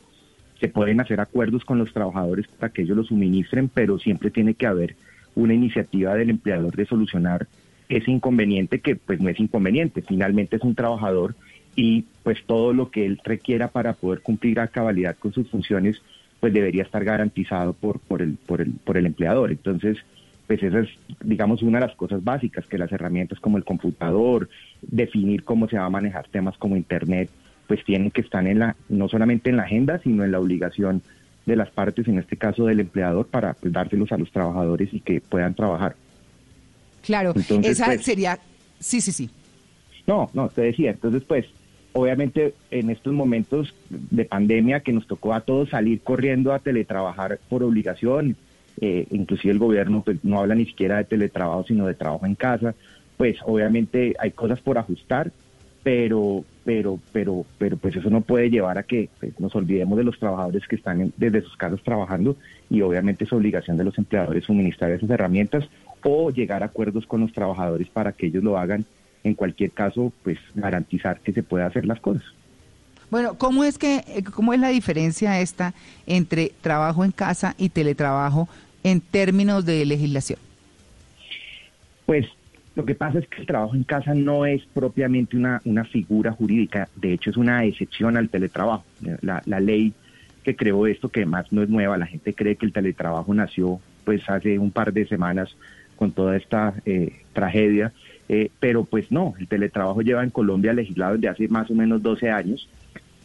Se 0.60 0.68
pueden 0.68 1.00
hacer 1.00 1.18
acuerdos 1.18 1.64
con 1.64 1.78
los 1.78 1.94
trabajadores 1.94 2.46
para 2.46 2.70
que 2.70 2.82
ellos 2.82 2.96
lo 2.98 3.04
suministren, 3.04 3.68
pero 3.68 3.98
siempre 3.98 4.30
tiene 4.30 4.52
que 4.52 4.66
haber 4.66 4.96
una 5.34 5.54
iniciativa 5.54 6.14
del 6.14 6.28
empleador 6.28 6.76
de 6.76 6.84
solucionar 6.84 7.46
ese 7.88 8.10
inconveniente 8.10 8.80
que 8.80 8.96
pues 8.96 9.18
no 9.18 9.30
es 9.30 9.40
inconveniente, 9.40 10.02
finalmente 10.02 10.56
es 10.56 10.62
un 10.62 10.74
trabajador 10.74 11.34
y 11.74 12.04
pues 12.22 12.44
todo 12.44 12.74
lo 12.74 12.90
que 12.90 13.06
él 13.06 13.18
requiera 13.24 13.68
para 13.68 13.94
poder 13.94 14.20
cumplir 14.20 14.60
a 14.60 14.68
cabalidad 14.68 15.16
con 15.16 15.32
sus 15.32 15.48
funciones 15.48 16.02
pues 16.38 16.52
debería 16.52 16.82
estar 16.82 17.02
garantizado 17.02 17.72
por, 17.72 17.98
por, 18.00 18.20
el, 18.20 18.34
por, 18.34 18.60
el, 18.60 18.72
por 18.72 18.98
el 18.98 19.06
empleador. 19.06 19.50
Entonces, 19.50 19.96
pues 20.48 20.62
esa 20.62 20.80
es, 20.80 20.88
digamos, 21.22 21.62
una 21.62 21.78
de 21.78 21.86
las 21.86 21.94
cosas 21.94 22.24
básicas, 22.24 22.66
que 22.66 22.78
las 22.78 22.90
herramientas 22.90 23.38
como 23.38 23.58
el 23.58 23.64
computador, 23.64 24.48
definir 24.80 25.44
cómo 25.44 25.68
se 25.68 25.76
va 25.76 25.84
a 25.84 25.90
manejar 25.90 26.26
temas 26.28 26.56
como 26.56 26.74
Internet, 26.74 27.28
pues 27.66 27.84
tienen 27.84 28.10
que 28.10 28.22
estar 28.22 28.44
en 28.46 28.58
la, 28.58 28.74
no 28.88 29.10
solamente 29.10 29.50
en 29.50 29.58
la 29.58 29.64
agenda, 29.64 30.00
sino 30.02 30.24
en 30.24 30.32
la 30.32 30.40
obligación 30.40 31.02
de 31.44 31.54
las 31.54 31.70
partes, 31.70 32.08
en 32.08 32.18
este 32.18 32.38
caso 32.38 32.64
del 32.64 32.80
empleador, 32.80 33.26
para 33.26 33.52
pues, 33.52 33.74
dárselos 33.74 34.10
a 34.10 34.16
los 34.16 34.32
trabajadores 34.32 34.88
y 34.92 35.00
que 35.00 35.20
puedan 35.20 35.54
trabajar. 35.54 35.96
Claro, 37.04 37.34
esa 37.62 37.84
pues, 37.84 38.02
sería, 38.02 38.38
sí, 38.80 39.02
sí, 39.02 39.12
sí. 39.12 39.30
No, 40.06 40.30
no, 40.32 40.48
te 40.48 40.62
decía, 40.62 40.92
entonces 40.92 41.22
pues 41.24 41.44
obviamente 41.92 42.54
en 42.70 42.88
estos 42.88 43.12
momentos 43.12 43.74
de 43.90 44.24
pandemia 44.24 44.80
que 44.80 44.94
nos 44.94 45.06
tocó 45.06 45.34
a 45.34 45.42
todos 45.42 45.68
salir 45.68 46.00
corriendo 46.00 46.54
a 46.54 46.58
teletrabajar 46.58 47.38
por 47.50 47.62
obligación, 47.62 48.36
eh, 48.80 49.06
inclusive 49.10 49.52
el 49.52 49.58
gobierno 49.58 50.02
pues, 50.04 50.24
no 50.24 50.40
habla 50.40 50.54
ni 50.54 50.66
siquiera 50.66 50.98
de 50.98 51.04
teletrabajo, 51.04 51.64
sino 51.64 51.86
de 51.86 51.94
trabajo 51.94 52.26
en 52.26 52.34
casa, 52.34 52.74
pues 53.16 53.36
obviamente 53.44 54.14
hay 54.18 54.30
cosas 54.30 54.60
por 54.60 54.78
ajustar, 54.78 55.32
pero, 55.82 56.44
pero, 56.64 56.98
pero, 57.12 57.44
pero 57.58 57.76
pues 57.76 57.96
eso 57.96 58.10
no 58.10 58.20
puede 58.20 58.50
llevar 58.50 58.78
a 58.78 58.82
que 58.82 59.08
pues, 59.18 59.38
nos 59.40 59.54
olvidemos 59.54 59.98
de 59.98 60.04
los 60.04 60.18
trabajadores 60.18 60.66
que 60.68 60.76
están 60.76 61.12
desde 61.16 61.42
sus 61.42 61.56
casas 61.56 61.82
trabajando 61.82 62.36
y 62.70 62.80
obviamente 62.82 63.24
es 63.24 63.32
obligación 63.32 63.76
de 63.76 63.84
los 63.84 63.98
empleadores 63.98 64.44
suministrar 64.44 64.92
esas 64.92 65.10
herramientas 65.10 65.64
o 66.02 66.30
llegar 66.30 66.62
a 66.62 66.66
acuerdos 66.66 67.06
con 67.06 67.20
los 67.20 67.32
trabajadores 67.32 67.88
para 67.88 68.12
que 68.12 68.26
ellos 68.26 68.44
lo 68.44 68.58
hagan. 68.58 68.84
En 69.24 69.34
cualquier 69.34 69.72
caso, 69.72 70.12
pues 70.22 70.38
garantizar 70.54 71.20
que 71.20 71.32
se 71.32 71.42
pueda 71.42 71.66
hacer 71.66 71.84
las 71.84 72.00
cosas. 72.00 72.22
Bueno, 73.10 73.34
¿cómo 73.36 73.64
es 73.64 73.78
que 73.78 74.22
cómo 74.34 74.52
es 74.52 74.60
la 74.60 74.68
diferencia 74.68 75.40
esta 75.40 75.74
entre 76.06 76.52
trabajo 76.60 77.04
en 77.04 77.10
casa 77.10 77.54
y 77.58 77.70
teletrabajo 77.70 78.48
en 78.82 79.00
términos 79.00 79.64
de 79.64 79.84
legislación? 79.84 80.38
Pues 82.06 82.26
lo 82.74 82.84
que 82.84 82.94
pasa 82.94 83.18
es 83.18 83.28
que 83.28 83.40
el 83.40 83.46
trabajo 83.46 83.74
en 83.74 83.84
casa 83.84 84.14
no 84.14 84.46
es 84.46 84.62
propiamente 84.72 85.36
una, 85.36 85.60
una 85.64 85.84
figura 85.84 86.32
jurídica, 86.32 86.88
de 86.96 87.12
hecho 87.12 87.30
es 87.30 87.36
una 87.36 87.64
excepción 87.64 88.16
al 88.16 88.28
teletrabajo. 88.28 88.84
La, 89.20 89.42
la 89.46 89.60
ley 89.60 89.92
que 90.44 90.56
creó 90.56 90.86
esto, 90.86 91.08
que 91.08 91.20
además 91.20 91.46
no 91.50 91.62
es 91.62 91.68
nueva, 91.68 91.98
la 91.98 92.06
gente 92.06 92.34
cree 92.34 92.56
que 92.56 92.66
el 92.66 92.72
teletrabajo 92.72 93.34
nació 93.34 93.80
pues 94.04 94.22
hace 94.30 94.58
un 94.58 94.70
par 94.70 94.92
de 94.92 95.06
semanas 95.06 95.54
con 95.96 96.12
toda 96.12 96.36
esta 96.36 96.72
eh, 96.86 97.12
tragedia, 97.32 97.92
eh, 98.28 98.50
pero 98.60 98.84
pues 98.84 99.10
no, 99.10 99.34
el 99.38 99.48
teletrabajo 99.48 100.00
lleva 100.00 100.22
en 100.22 100.30
Colombia 100.30 100.72
legislado 100.72 101.14
desde 101.14 101.28
hace 101.28 101.48
más 101.48 101.70
o 101.70 101.74
menos 101.74 102.02
12 102.02 102.30
años 102.30 102.68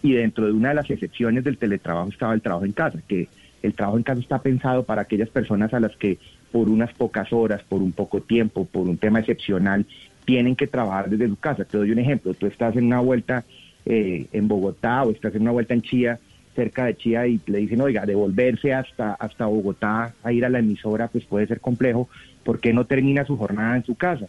y 0.02 0.14
dentro 0.14 0.48
de 0.48 0.52
una 0.52 0.70
de 0.70 0.76
las 0.76 0.90
excepciones 0.90 1.44
del 1.44 1.58
teletrabajo 1.58 2.10
estaba 2.10 2.34
el 2.34 2.42
trabajo 2.42 2.66
en 2.66 2.74
casa, 2.74 3.00
que 3.08 3.30
el 3.64 3.74
trabajo 3.74 3.98
en 3.98 4.04
casa 4.04 4.20
está 4.20 4.40
pensado 4.40 4.84
para 4.84 5.02
aquellas 5.02 5.30
personas 5.30 5.74
a 5.74 5.80
las 5.80 5.96
que 5.96 6.20
por 6.52 6.70
unas 6.70 6.94
pocas 6.94 7.34
horas, 7.34 7.64
por 7.64 7.82
un 7.82 7.94
poco 7.94 8.22
tiempo, 8.22 8.66
por 8.66 8.88
un 8.88 8.98
tema 8.98 9.20
excepcional, 9.20 9.86
tienen 10.26 10.56
que 10.56 10.68
trabajar 10.68 11.10
desde 11.10 11.30
su 11.30 11.38
casa. 11.38 11.66
Te 11.66 11.78
doy 11.78 11.92
un 11.92 12.00
ejemplo, 12.00 12.34
tú 12.34 12.46
estás 12.46 12.76
en 12.76 12.86
una 12.86 13.00
vuelta 13.00 13.46
eh, 13.86 14.28
en 14.32 14.48
Bogotá 14.48 15.04
o 15.04 15.12
estás 15.12 15.34
en 15.34 15.42
una 15.42 15.52
vuelta 15.52 15.74
en 15.74 15.82
Chía, 15.82 16.20
cerca 16.56 16.86
de 16.86 16.96
Chía, 16.96 17.26
y 17.26 17.40
le 17.48 17.60
dicen, 17.60 17.82
oiga, 17.82 18.06
devolverse 18.06 18.74
hasta, 18.74 19.14
hasta 19.14 19.46
Bogotá 19.46 20.14
a 20.22 20.32
ir 20.32 20.46
a 20.46 20.50
la 20.50 20.60
emisora, 20.60 21.08
pues 21.08 21.24
puede 21.26 21.48
ser 21.48 21.60
complejo, 21.60 22.10
¿por 22.44 22.60
qué 22.60 22.74
no 22.74 22.86
termina 22.86 23.26
su 23.26 23.38
jornada 23.38 23.78
en 23.78 23.86
su 23.86 23.96
casa? 23.96 24.28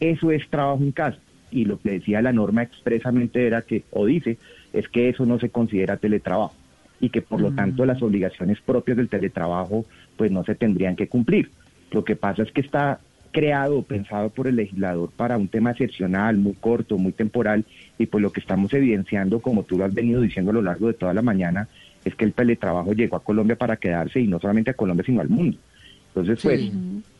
Eso 0.00 0.30
es 0.30 0.46
trabajo 0.50 0.82
en 0.82 0.92
casa. 0.92 1.18
y 1.50 1.64
lo 1.64 1.78
que 1.78 1.92
decía 1.92 2.20
la 2.20 2.32
norma 2.32 2.64
expresamente 2.64 3.46
era 3.46 3.62
que, 3.62 3.84
o 3.92 4.06
dice, 4.06 4.38
es 4.72 4.88
que 4.88 5.08
eso 5.08 5.24
no 5.24 5.38
se 5.38 5.50
considera 5.50 5.96
teletrabajo 5.96 6.54
y 7.04 7.10
que 7.10 7.20
por 7.20 7.38
lo 7.40 7.50
Mm. 7.50 7.56
tanto 7.56 7.84
las 7.84 8.00
obligaciones 8.02 8.60
propias 8.62 8.96
del 8.96 9.10
teletrabajo 9.10 9.84
pues 10.16 10.30
no 10.30 10.42
se 10.42 10.54
tendrían 10.54 10.96
que 10.96 11.06
cumplir. 11.06 11.50
Lo 11.90 12.02
que 12.02 12.16
pasa 12.16 12.42
es 12.42 12.50
que 12.50 12.62
está 12.62 12.98
creado 13.30 13.82
pensado 13.82 14.30
por 14.30 14.46
el 14.46 14.56
legislador 14.56 15.10
para 15.14 15.36
un 15.36 15.48
tema 15.48 15.72
excepcional, 15.72 16.38
muy 16.38 16.54
corto, 16.54 16.96
muy 16.96 17.12
temporal, 17.12 17.64
y 17.98 18.06
pues 18.06 18.22
lo 18.22 18.32
que 18.32 18.40
estamos 18.40 18.72
evidenciando, 18.72 19.40
como 19.40 19.64
tú 19.64 19.76
lo 19.76 19.84
has 19.84 19.92
venido 19.92 20.22
diciendo 20.22 20.50
a 20.50 20.54
lo 20.54 20.62
largo 20.62 20.86
de 20.86 20.94
toda 20.94 21.12
la 21.12 21.20
mañana, 21.20 21.68
es 22.04 22.14
que 22.14 22.24
el 22.24 22.32
teletrabajo 22.32 22.92
llegó 22.94 23.16
a 23.16 23.22
Colombia 23.24 23.56
para 23.56 23.76
quedarse 23.76 24.20
y 24.20 24.26
no 24.28 24.38
solamente 24.40 24.70
a 24.70 24.74
Colombia, 24.74 25.04
sino 25.04 25.20
al 25.20 25.28
mundo. 25.28 25.58
Entonces, 26.08 26.40
pues, 26.42 26.70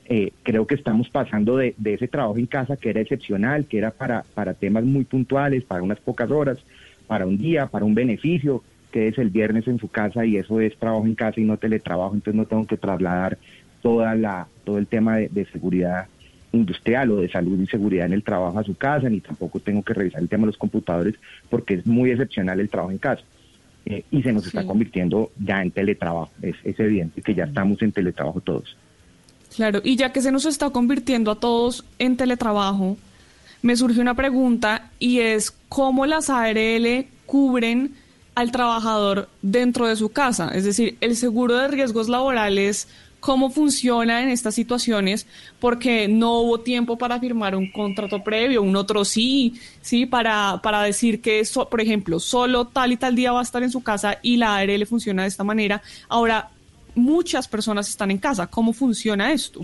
eh, 0.06 0.30
creo 0.44 0.66
que 0.66 0.76
estamos 0.76 1.10
pasando 1.10 1.56
de, 1.56 1.74
de 1.76 1.94
ese 1.94 2.08
trabajo 2.08 2.38
en 2.38 2.46
casa 2.46 2.76
que 2.76 2.90
era 2.90 3.00
excepcional, 3.00 3.66
que 3.66 3.78
era 3.78 3.90
para, 3.90 4.24
para 4.34 4.54
temas 4.54 4.84
muy 4.84 5.04
puntuales, 5.04 5.64
para 5.64 5.82
unas 5.82 5.98
pocas 5.98 6.30
horas, 6.30 6.58
para 7.08 7.26
un 7.26 7.36
día, 7.36 7.66
para 7.66 7.84
un 7.84 7.94
beneficio, 7.94 8.62
que 8.94 9.08
es 9.08 9.18
el 9.18 9.30
viernes 9.30 9.66
en 9.66 9.80
su 9.80 9.88
casa 9.88 10.24
y 10.24 10.36
eso 10.36 10.60
es 10.60 10.76
trabajo 10.76 11.04
en 11.04 11.16
casa 11.16 11.40
y 11.40 11.44
no 11.44 11.56
teletrabajo, 11.56 12.14
entonces 12.14 12.36
no 12.36 12.46
tengo 12.46 12.64
que 12.64 12.76
trasladar 12.76 13.36
toda 13.82 14.14
la, 14.14 14.46
todo 14.62 14.78
el 14.78 14.86
tema 14.86 15.16
de, 15.16 15.28
de 15.30 15.46
seguridad 15.46 16.06
industrial 16.52 17.10
o 17.10 17.16
de 17.16 17.28
salud 17.28 17.60
y 17.60 17.66
seguridad 17.66 18.06
en 18.06 18.12
el 18.12 18.22
trabajo 18.22 18.56
a 18.56 18.62
su 18.62 18.76
casa, 18.76 19.08
ni 19.08 19.18
tampoco 19.18 19.58
tengo 19.58 19.82
que 19.82 19.94
revisar 19.94 20.22
el 20.22 20.28
tema 20.28 20.42
de 20.42 20.46
los 20.46 20.56
computadores 20.56 21.16
porque 21.50 21.74
es 21.74 21.86
muy 21.86 22.12
excepcional 22.12 22.60
el 22.60 22.68
trabajo 22.68 22.92
en 22.92 22.98
casa. 22.98 23.24
Eh, 23.84 24.04
y 24.12 24.22
se 24.22 24.32
nos 24.32 24.46
está 24.46 24.64
convirtiendo 24.64 25.32
ya 25.40 25.60
en 25.60 25.72
teletrabajo. 25.72 26.30
Es, 26.40 26.54
es 26.62 26.78
evidente 26.78 27.20
que 27.20 27.34
ya 27.34 27.46
estamos 27.46 27.82
en 27.82 27.90
teletrabajo 27.90 28.40
todos. 28.42 28.76
Claro, 29.56 29.80
y 29.82 29.96
ya 29.96 30.12
que 30.12 30.22
se 30.22 30.30
nos 30.30 30.46
está 30.46 30.70
convirtiendo 30.70 31.32
a 31.32 31.40
todos 31.40 31.84
en 31.98 32.16
teletrabajo, 32.16 32.96
me 33.60 33.74
surge 33.74 34.00
una 34.00 34.14
pregunta 34.14 34.92
y 35.00 35.18
es 35.18 35.50
cómo 35.68 36.06
las 36.06 36.30
ARL 36.30 37.06
cubren 37.26 38.03
al 38.34 38.50
trabajador 38.50 39.28
dentro 39.42 39.86
de 39.86 39.96
su 39.96 40.08
casa. 40.10 40.50
Es 40.54 40.64
decir, 40.64 40.96
el 41.00 41.16
seguro 41.16 41.56
de 41.56 41.68
riesgos 41.68 42.08
laborales, 42.08 42.88
cómo 43.20 43.48
funciona 43.50 44.22
en 44.22 44.28
estas 44.28 44.54
situaciones, 44.54 45.26
porque 45.60 46.08
no 46.08 46.40
hubo 46.40 46.60
tiempo 46.60 46.98
para 46.98 47.18
firmar 47.20 47.56
un 47.56 47.70
contrato 47.70 48.22
previo, 48.22 48.60
un 48.62 48.76
otro 48.76 49.04
sí, 49.04 49.54
sí, 49.80 50.04
para, 50.04 50.60
para 50.62 50.82
decir 50.82 51.22
que, 51.22 51.44
so- 51.44 51.68
por 51.68 51.80
ejemplo, 51.80 52.20
solo 52.20 52.66
tal 52.66 52.92
y 52.92 52.96
tal 52.96 53.14
día 53.14 53.32
va 53.32 53.40
a 53.40 53.44
estar 53.44 53.62
en 53.62 53.70
su 53.70 53.82
casa 53.82 54.18
y 54.20 54.36
la 54.36 54.56
ARL 54.56 54.84
funciona 54.86 55.22
de 55.22 55.28
esta 55.28 55.44
manera. 55.44 55.80
Ahora, 56.08 56.50
muchas 56.94 57.48
personas 57.48 57.88
están 57.88 58.10
en 58.10 58.18
casa. 58.18 58.46
¿Cómo 58.46 58.72
funciona 58.72 59.32
esto? 59.32 59.60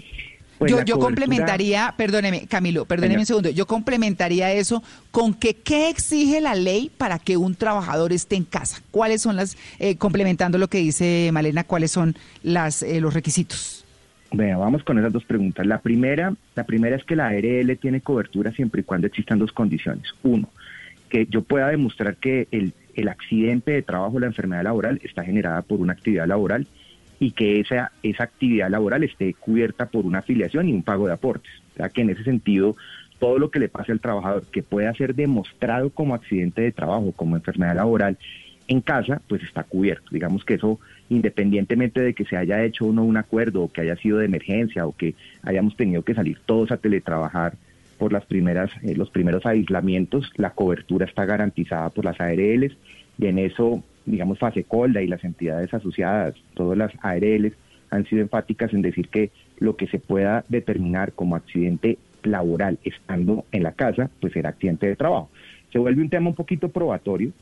Pues 0.60 0.70
yo, 0.70 0.76
yo 0.82 0.96
cobertura- 0.98 1.06
complementaría, 1.06 1.94
perdóneme, 1.96 2.46
Camilo, 2.46 2.84
perdóneme 2.84 3.12
Señor. 3.14 3.20
un 3.22 3.26
segundo, 3.26 3.50
yo 3.50 3.66
complementaría 3.66 4.52
eso 4.52 4.82
con 5.10 5.32
que 5.34 5.54
qué 5.54 5.88
exige 5.88 6.40
la 6.42 6.54
ley 6.54 6.90
para 6.96 7.18
que 7.18 7.36
un 7.38 7.54
trabajador 7.54 8.12
esté 8.12 8.36
en 8.36 8.44
casa. 8.44 8.82
¿Cuáles 8.90 9.22
son 9.22 9.36
las, 9.36 9.56
eh, 9.78 9.96
complementando 9.96 10.58
lo 10.58 10.68
que 10.68 10.78
dice 10.78 11.30
Malena, 11.32 11.64
cuáles 11.64 11.90
son 11.90 12.14
las, 12.42 12.82
eh, 12.82 13.00
los 13.00 13.14
requisitos? 13.14 13.84
Bueno, 14.32 14.60
vamos 14.60 14.84
con 14.84 14.98
esas 14.98 15.12
dos 15.12 15.24
preguntas. 15.24 15.66
La 15.66 15.78
primera, 15.80 16.34
la 16.54 16.64
primera 16.64 16.94
es 16.94 17.04
que 17.04 17.16
la 17.16 17.28
ARL 17.28 17.76
tiene 17.78 18.00
cobertura 18.02 18.52
siempre 18.52 18.82
y 18.82 18.84
cuando 18.84 19.06
existan 19.06 19.38
dos 19.38 19.52
condiciones. 19.52 20.04
Uno, 20.22 20.50
que 21.08 21.26
yo 21.30 21.42
pueda 21.42 21.68
demostrar 21.68 22.16
que 22.16 22.46
el, 22.52 22.72
el 22.94 23.08
accidente 23.08 23.72
de 23.72 23.82
trabajo, 23.82 24.20
la 24.20 24.26
enfermedad 24.26 24.62
laboral, 24.62 25.00
está 25.02 25.24
generada 25.24 25.62
por 25.62 25.80
una 25.80 25.94
actividad 25.94 26.28
laboral 26.28 26.66
y 27.20 27.33
que 27.33 27.60
esa, 27.60 27.92
esa 28.03 28.24
actividad 28.24 28.70
laboral 28.70 29.04
esté 29.04 29.35
cubierta 29.35 29.86
por 29.86 30.06
una 30.06 30.19
afiliación 30.19 30.69
y 30.69 30.72
un 30.72 30.83
pago 30.83 31.06
de 31.06 31.12
aportes. 31.12 31.53
O 31.74 31.76
sea 31.76 31.90
que 31.90 32.01
en 32.01 32.10
ese 32.10 32.24
sentido, 32.24 32.76
todo 33.20 33.38
lo 33.38 33.51
que 33.51 33.60
le 33.60 33.69
pase 33.69 33.92
al 33.92 34.01
trabajador 34.01 34.47
que 34.51 34.62
pueda 34.62 34.92
ser 34.94 35.15
demostrado 35.15 35.90
como 35.90 36.15
accidente 36.15 36.62
de 36.62 36.72
trabajo, 36.72 37.12
como 37.12 37.36
enfermedad 37.36 37.76
laboral, 37.76 38.17
en 38.69 38.81
casa, 38.81 39.20
pues 39.28 39.42
está 39.42 39.65
cubierto. 39.65 40.06
Digamos 40.10 40.44
que 40.44 40.54
eso, 40.54 40.81
independientemente 41.10 42.01
de 42.01 42.15
que 42.15 42.24
se 42.24 42.36
haya 42.36 42.65
hecho 42.65 42.86
o 42.86 42.92
no 42.92 43.04
un 43.04 43.19
acuerdo, 43.19 43.62
o 43.62 43.72
que 43.72 43.83
haya 43.83 43.97
sido 43.97 44.19
de 44.19 44.24
emergencia, 44.24 44.86
o 44.86 44.97
que 44.97 45.15
hayamos 45.42 45.76
tenido 45.76 46.03
que 46.03 46.15
salir 46.15 46.38
todos 46.47 46.70
a 46.70 46.78
teletrabajar 46.78 47.54
por 47.99 48.12
las 48.12 48.24
primeras, 48.24 48.70
eh, 48.83 48.94
los 48.97 49.10
primeros 49.10 49.44
aislamientos, 49.44 50.33
la 50.36 50.51
cobertura 50.51 51.04
está 51.04 51.26
garantizada 51.26 51.90
por 51.90 52.04
las 52.04 52.19
ARLs, 52.20 52.76
y 53.19 53.26
en 53.26 53.38
eso, 53.38 53.83
digamos, 54.06 54.38
Fasecolda 54.38 55.02
y 55.02 55.06
las 55.06 55.22
entidades 55.24 55.72
asociadas, 55.72 56.34
todas 56.54 56.76
las 56.76 56.92
ARLs, 57.02 57.52
han 57.90 58.06
sido 58.06 58.22
enfáticas 58.22 58.72
en 58.72 58.83
decir 58.83 59.08
que 59.08 59.31
lo 59.58 59.76
que 59.76 59.86
se 59.88 59.99
pueda 59.99 60.44
determinar 60.49 61.12
como 61.12 61.36
accidente 61.36 61.99
laboral 62.22 62.78
estando 62.84 63.44
en 63.52 63.62
la 63.62 63.72
casa, 63.72 64.10
pues 64.20 64.33
será 64.33 64.50
accidente 64.50 64.86
de 64.86 64.97
trabajo. 64.97 65.31
Se 65.72 65.78
vuelve 65.78 66.02
un 66.02 66.10
tema 66.10 66.28
un 66.28 66.34
poquito 66.34 66.68
probatorio, 66.68 67.33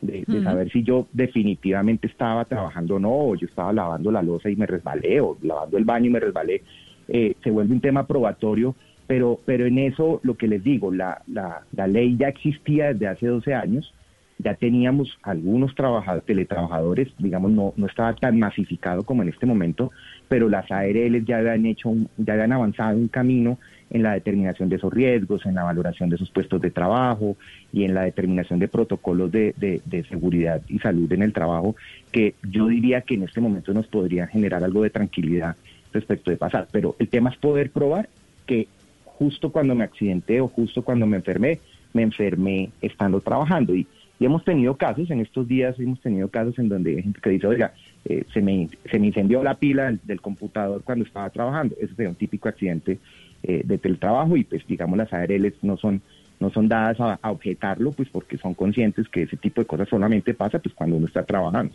de, 0.00 0.24
saber 0.42 0.70
si 0.70 0.82
yo 0.82 1.06
definitivamente 1.12 2.06
estaba 2.06 2.44
trabajando 2.44 2.96
o 2.96 2.98
no, 2.98 3.10
o 3.10 3.34
yo 3.36 3.46
estaba 3.46 3.72
lavando 3.72 4.10
la 4.10 4.22
losa 4.22 4.50
y 4.50 4.56
me 4.56 4.66
resbalé, 4.66 5.20
o 5.20 5.38
lavando 5.42 5.78
el 5.78 5.84
baño 5.84 6.06
y 6.06 6.10
me 6.10 6.20
resbalé, 6.20 6.62
eh, 7.08 7.34
se 7.42 7.50
vuelve 7.50 7.72
un 7.72 7.80
tema 7.80 8.06
probatorio, 8.06 8.74
pero, 9.06 9.40
pero 9.44 9.66
en 9.66 9.78
eso 9.78 10.20
lo 10.22 10.36
que 10.36 10.48
les 10.48 10.62
digo, 10.62 10.92
la, 10.92 11.22
la, 11.26 11.62
la 11.72 11.86
ley 11.86 12.16
ya 12.18 12.28
existía 12.28 12.92
desde 12.92 13.08
hace 13.08 13.26
12 13.26 13.54
años, 13.54 13.94
ya 14.38 14.54
teníamos 14.56 15.16
algunos 15.22 15.74
trabajadores, 15.74 16.24
teletrabajadores, 16.26 17.14
digamos, 17.18 17.52
no, 17.52 17.72
no 17.76 17.86
estaba 17.86 18.14
tan 18.14 18.38
masificado 18.38 19.04
como 19.04 19.22
en 19.22 19.28
este 19.30 19.46
momento, 19.46 19.90
pero 20.28 20.48
las 20.48 20.70
ARLs 20.70 21.24
ya 21.24 21.38
habían 21.38 21.66
hecho, 21.66 21.88
un- 21.90 22.10
ya 22.16 22.34
habían 22.34 22.52
avanzado 22.52 22.96
un 22.98 23.08
camino 23.08 23.58
en 23.90 24.02
la 24.02 24.14
determinación 24.14 24.68
de 24.68 24.76
esos 24.76 24.92
riesgos, 24.92 25.46
en 25.46 25.54
la 25.54 25.62
valoración 25.64 26.08
de 26.08 26.16
esos 26.16 26.30
puestos 26.32 26.60
de 26.60 26.70
trabajo 26.70 27.36
y 27.70 27.84
en 27.84 27.94
la 27.94 28.02
determinación 28.02 28.58
de 28.58 28.68
protocolos 28.68 29.30
de, 29.30 29.54
de- 29.56 29.82
de 29.84 30.04
seguridad 30.04 30.62
y 30.68 30.78
salud 30.78 31.12
en 31.12 31.22
el 31.22 31.32
trabajo, 31.32 31.76
que 32.10 32.36
yo 32.42 32.66
diría 32.68 33.02
que 33.02 33.14
en 33.14 33.24
este 33.24 33.40
momento 33.40 33.72
nos 33.72 33.88
podría 33.88 34.26
generar 34.26 34.64
algo 34.64 34.82
de 34.82 34.90
tranquilidad 34.90 35.56
respecto 35.92 36.30
de 36.30 36.36
pasar. 36.36 36.68
Pero 36.72 36.96
el 36.98 37.08
tema 37.08 37.30
es 37.30 37.36
poder 37.38 37.70
probar 37.72 38.10
que 38.46 38.70
justo 39.02 39.52
cuando 39.52 39.74
me 39.74 39.84
accidenté 39.84 40.40
o 40.40 40.48
justo 40.48 40.82
cuando 40.82 41.06
me 41.06 41.16
enfermé, 41.18 41.62
me 41.92 42.02
enfermé 42.02 42.74
estando 42.80 43.20
trabajando. 43.20 43.74
Y, 43.74 43.88
y 44.18 44.24
hemos 44.24 44.44
tenido 44.44 44.76
casos, 44.76 45.10
en 45.10 45.20
estos 45.20 45.48
días 45.48 45.78
hemos 45.78 46.00
tenido 46.00 46.28
casos 46.28 46.58
en 46.58 46.68
donde 46.68 46.96
hay 46.96 47.02
gente 47.02 47.20
que 47.20 47.30
dice, 47.30 47.46
oiga, 47.46 47.74
eh, 48.04 48.24
se, 48.32 48.40
me, 48.40 48.68
se 48.90 48.98
me 48.98 49.08
incendió 49.08 49.42
la 49.42 49.54
pila 49.54 49.86
del, 49.86 50.00
del 50.04 50.20
computador 50.20 50.82
cuando 50.84 51.04
estaba 51.04 51.30
trabajando. 51.30 51.74
Eso 51.80 51.94
sería 51.94 52.10
un 52.10 52.14
típico 52.14 52.48
accidente 52.48 52.98
eh, 53.46 53.60
de 53.62 53.76
teletrabajo 53.76 54.38
y 54.38 54.44
pues 54.44 54.66
digamos 54.66 54.96
las 54.96 55.12
ARLs 55.12 55.62
no 55.62 55.76
son 55.76 56.00
no 56.40 56.48
son 56.48 56.66
dadas 56.66 56.98
a, 56.98 57.30
objetarlo 57.30 57.92
pues 57.92 58.08
porque 58.08 58.38
son 58.38 58.54
conscientes 58.54 59.06
que 59.10 59.24
ese 59.24 59.36
tipo 59.36 59.60
de 59.60 59.66
cosas 59.66 59.86
solamente 59.86 60.32
pasa 60.32 60.58
pues 60.58 60.74
cuando 60.74 60.96
uno 60.96 61.06
está 61.06 61.24
trabajando. 61.24 61.74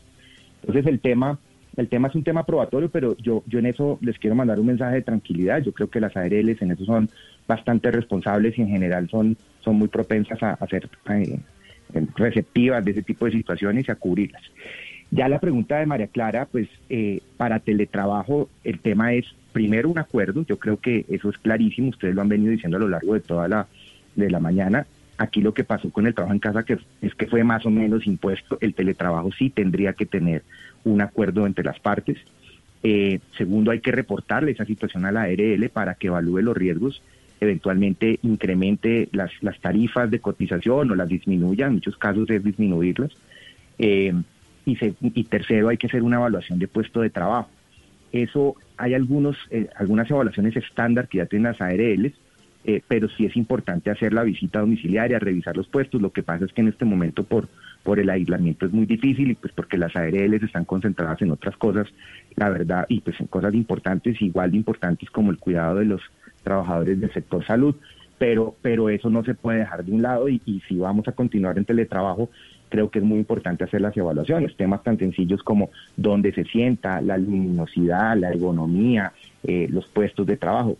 Entonces 0.62 0.88
el 0.88 1.00
tema 1.00 1.38
el 1.78 1.88
tema 1.88 2.08
es 2.08 2.16
un 2.16 2.24
tema 2.24 2.44
probatorio, 2.44 2.90
pero 2.90 3.16
yo, 3.18 3.44
yo 3.46 3.60
en 3.60 3.68
eso 3.68 4.00
les 4.02 4.18
quiero 4.18 4.36
mandar 4.36 4.60
un 4.60 4.66
mensaje 4.66 4.96
de 4.96 5.02
tranquilidad. 5.04 5.62
Yo 5.62 5.72
creo 5.72 5.92
que 5.92 6.00
las 6.00 6.18
ARLs 6.18 6.60
en 6.62 6.72
eso 6.72 6.86
son 6.86 7.08
bastante 7.48 7.92
responsables 7.92 8.58
y 8.58 8.64
en 8.64 8.70
general 8.70 9.08
son, 9.08 9.38
son 9.62 9.76
muy 9.76 9.90
propensas 9.90 10.42
a, 10.42 10.54
a 10.54 10.68
ser 10.68 10.90
eh, 11.10 11.40
receptivas 12.16 12.84
de 12.84 12.92
ese 12.92 13.04
tipo 13.04 13.26
de 13.26 13.32
situaciones 13.32 13.88
y 13.88 13.92
a 13.92 13.96
cubrirlas. 13.96 14.44
Ya 15.12 15.28
la 15.28 15.40
pregunta 15.40 15.80
de 15.80 15.86
María 15.86 16.08
Clara, 16.08 16.48
pues 16.52 16.68
eh, 16.90 17.22
para 17.38 17.60
teletrabajo 17.60 18.50
el 18.64 18.80
tema 18.80 19.14
es 19.14 19.26
primero 19.52 19.90
un 19.90 19.98
acuerdo, 19.98 20.46
yo 20.48 20.60
creo 20.60 20.78
que 20.78 21.06
eso 21.10 21.30
es 21.30 21.38
clarísimo, 21.40 21.90
ustedes 21.90 22.14
lo 22.14 22.22
han 22.22 22.30
venido 22.30 22.52
diciendo 22.52 22.78
a 22.78 22.82
lo 22.82 22.90
largo 22.90 23.16
de 23.16 23.22
toda 23.22 23.48
la, 23.48 23.68
de 24.16 24.30
la 24.30 24.40
mañana. 24.40 24.86
Aquí 25.18 25.42
lo 25.42 25.54
que 25.54 25.64
pasó 25.64 25.90
con 25.90 26.08
el 26.08 26.14
trabajo 26.14 26.34
en 26.34 26.40
casa 26.40 26.64
que 26.64 26.78
es 27.02 27.16
que 27.16 27.26
fue 27.26 27.44
más 27.44 27.66
o 27.66 27.70
menos 27.72 28.08
impuesto, 28.08 28.58
el 28.62 28.74
teletrabajo 28.74 29.32
sí 29.32 29.50
tendría 29.50 29.94
que 29.94 30.06
tener 30.06 30.44
un 30.84 31.02
acuerdo 31.02 31.46
entre 31.46 31.66
las 31.66 31.80
partes. 31.80 32.18
Eh, 32.84 33.20
segundo, 33.38 33.72
hay 33.72 33.82
que 33.82 33.92
reportarle 33.92 34.52
esa 34.52 34.64
situación 34.64 35.06
a 35.06 35.12
la 35.12 35.24
ARL 35.24 35.70
para 35.70 35.96
que 35.96 36.08
evalúe 36.08 36.42
los 36.42 36.56
riesgos, 36.56 37.02
eventualmente 37.42 38.20
incremente 38.24 39.10
las, 39.12 39.32
las 39.42 39.60
tarifas 39.60 40.10
de 40.12 40.20
cotización 40.20 40.92
o 40.92 40.96
las 40.96 41.08
disminuya, 41.10 41.68
en 41.68 41.74
muchos 41.74 41.98
casos 41.98 42.30
es 42.30 42.44
disminuirlas. 42.44 43.12
Eh, 43.78 44.14
y, 44.66 44.76
se- 44.76 44.94
y 45.02 45.24
tercero, 45.24 45.70
hay 45.70 45.78
que 45.78 45.88
hacer 45.88 46.04
una 46.04 46.18
evaluación 46.18 46.60
de 46.60 46.68
puesto 46.68 47.02
de 47.02 47.10
trabajo. 47.10 47.50
Eso 48.12 48.56
hay 48.78 48.94
algunos, 48.94 49.38
eh, 49.52 49.68
algunas 49.76 50.10
evaluaciones 50.10 50.56
estándar 50.56 51.08
que 51.08 51.20
ya 51.20 51.26
tienen 51.26 51.52
las 51.52 51.62
ARLs, 51.62 52.14
eh, 52.66 52.82
pero 52.88 53.08
sí 53.10 53.26
es 53.26 53.38
importante 53.38 53.90
hacer 53.90 54.12
la 54.14 54.24
visita 54.24 54.60
domiciliaria, 54.60 55.18
revisar 55.20 55.56
los 55.56 55.68
puestos. 55.68 56.02
Lo 56.02 56.12
que 56.12 56.24
pasa 56.24 56.46
es 56.46 56.52
que 56.54 56.62
en 56.62 56.68
este 56.68 56.86
momento 56.86 57.24
por, 57.24 57.48
por 57.84 58.00
el 58.00 58.10
aislamiento 58.10 58.66
es 58.66 58.74
muy 58.74 58.86
difícil 58.86 59.32
y 59.32 59.36
pues 59.36 59.54
porque 59.54 59.78
las 59.78 59.96
ARLs 59.96 60.44
están 60.44 60.66
concentradas 60.66 61.22
en 61.22 61.32
otras 61.32 61.56
cosas, 61.56 61.88
la 62.36 62.50
verdad, 62.50 62.86
y 62.90 63.00
pues 63.00 63.20
en 63.22 63.28
cosas 63.28 63.54
importantes, 63.54 64.22
igual 64.22 64.52
de 64.52 64.58
importantes 64.58 65.10
como 65.10 65.32
el 65.32 65.38
cuidado 65.38 65.76
de 65.76 65.86
los 65.86 66.02
trabajadores 66.42 67.00
del 67.00 67.12
sector 67.12 67.46
salud. 67.46 67.76
Pero, 68.18 68.54
pero 68.62 68.90
eso 68.90 69.10
no 69.10 69.24
se 69.24 69.34
puede 69.34 69.60
dejar 69.60 69.86
de 69.86 69.94
un 69.94 70.02
lado 70.02 70.28
y, 70.28 70.42
y 70.46 70.60
si 70.68 70.78
vamos 70.78 71.08
a 71.08 71.14
continuar 71.14 71.58
en 71.58 71.64
teletrabajo, 71.64 72.30
creo 72.70 72.90
que 72.90 73.00
es 73.00 73.06
muy 73.06 73.18
importante 73.18 73.64
hacer 73.64 73.82
las 73.82 73.98
evaluaciones, 73.98 74.56
temas 74.56 74.84
tan 74.84 74.98
sencillos 74.98 75.44
como 75.44 75.70
dónde 75.98 76.32
se 76.32 76.46
sienta, 76.46 77.02
la 77.02 77.18
luminosidad, 77.18 78.16
la 78.16 78.30
ergonomía, 78.30 79.12
eh, 79.44 79.68
los 79.70 79.88
puestos 79.88 80.26
de 80.26 80.38
trabajo. 80.38 80.78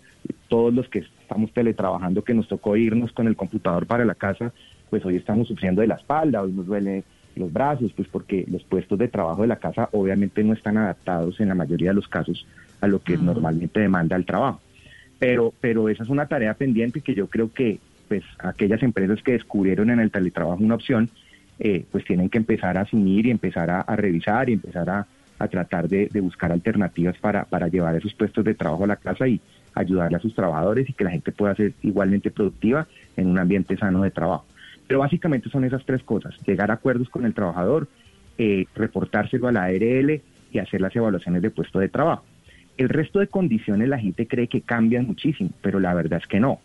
todos 0.48 0.74
los 0.74 0.88
que 0.90 1.00
estamos 1.00 1.52
teletrabajando, 1.52 2.24
que 2.24 2.34
nos 2.34 2.48
tocó 2.48 2.76
irnos 2.76 3.12
con 3.12 3.28
el 3.28 3.36
computador 3.36 3.86
para 3.86 4.06
la 4.06 4.16
casa, 4.16 4.52
pues 4.90 5.06
hoy 5.06 5.16
estamos 5.16 5.48
sufriendo 5.48 5.82
de 5.82 5.88
la 5.88 5.96
espalda, 5.96 6.42
hoy 6.42 6.52
nos 6.52 6.66
duele 6.66 7.04
los 7.36 7.54
brazos, 7.54 7.92
pues 7.96 8.08
porque 8.08 8.46
los 8.50 8.64
puestos 8.64 8.98
de 8.98 9.08
trabajo 9.08 9.44
de 9.44 9.48
la 9.48 9.58
casa 9.58 9.90
obviamente 9.92 10.44
no 10.44 10.54
están 10.54 10.78
adaptados 10.78 11.40
en 11.40 11.50
la 11.50 11.56
mayoría 11.56 11.90
de 11.90 11.96
los 11.96 12.08
casos 12.08 12.46
a 12.82 12.88
lo 12.88 13.02
que 13.02 13.18
normalmente 13.18 13.80
demanda 13.80 14.16
el 14.16 14.26
trabajo. 14.26 14.60
Pero, 15.20 15.54
pero 15.60 15.90
esa 15.90 16.04
es 16.04 16.10
una 16.10 16.28
tarea 16.28 16.54
pendiente 16.54 17.02
que 17.02 17.14
yo 17.14 17.28
creo 17.28 17.52
que 17.52 17.80
pues 18.08 18.24
aquellas 18.40 18.82
empresas 18.82 19.22
que 19.22 19.34
descubrieron 19.34 19.92
en 19.92 20.00
el 20.00 20.12
teletrabajo 20.12 20.64
una 20.64 20.76
opción, 20.76 21.10
eh, 21.60 21.86
pues 21.92 22.04
tienen 22.06 22.30
que 22.30 22.40
empezar 22.40 22.78
a 22.78 22.82
asumir 22.82 23.28
y 23.28 23.32
empezar 23.32 23.70
a, 23.70 23.84
revisar 23.96 24.50
y 24.50 24.54
empezar 24.54 24.90
a, 24.90 25.08
tratar 25.50 25.88
de, 25.88 26.10
buscar 26.20 26.52
alternativas 26.52 27.18
para, 27.20 27.46
para 27.46 27.68
llevar 27.68 27.96
esos 27.96 28.14
puestos 28.14 28.44
de 28.44 28.56
trabajo 28.56 28.84
a 28.84 28.88
la 28.88 28.96
casa 28.96 29.28
y 29.28 29.40
ayudarle 29.76 30.18
a 30.18 30.22
sus 30.22 30.34
trabajadores 30.34 30.90
y 30.90 30.94
que 30.94 31.04
la 31.04 31.12
gente 31.12 31.32
pueda 31.32 31.56
ser 31.56 31.74
igualmente 31.84 32.32
productiva 32.32 32.88
en 33.16 33.28
un 33.28 33.38
ambiente 33.38 33.78
sano 33.78 34.02
de 34.02 34.12
trabajo. 34.12 34.46
Pero 34.88 35.00
básicamente 35.00 35.50
son 35.50 35.64
esas 35.64 35.86
tres 35.86 36.02
cosas, 36.04 36.36
llegar 36.46 36.72
a 36.72 36.76
acuerdos 36.76 37.10
con 37.10 37.26
el 37.26 37.34
trabajador, 37.34 37.88
eh, 38.38 38.66
reportárselo 38.76 39.48
a 39.48 39.52
la 39.52 39.66
ARL 39.66 40.22
y 40.52 40.60
hacer 40.60 40.82
las 40.82 40.96
evaluaciones 40.96 41.42
de 41.42 41.52
puesto 41.52 41.80
de 41.80 41.90
trabajo. 41.90 42.24
El 42.80 42.88
resto 42.88 43.20
de 43.20 43.28
condiciones 43.28 43.90
la 43.90 44.00
gente 44.00 44.26
cree 44.26 44.48
que 44.48 44.62
cambian 44.62 45.06
muchísimo, 45.06 45.50
pero 45.62 45.82
la 45.82 45.94
verdad 45.94 46.22
es 46.24 46.28
que 46.28 46.40
no. 46.40 46.62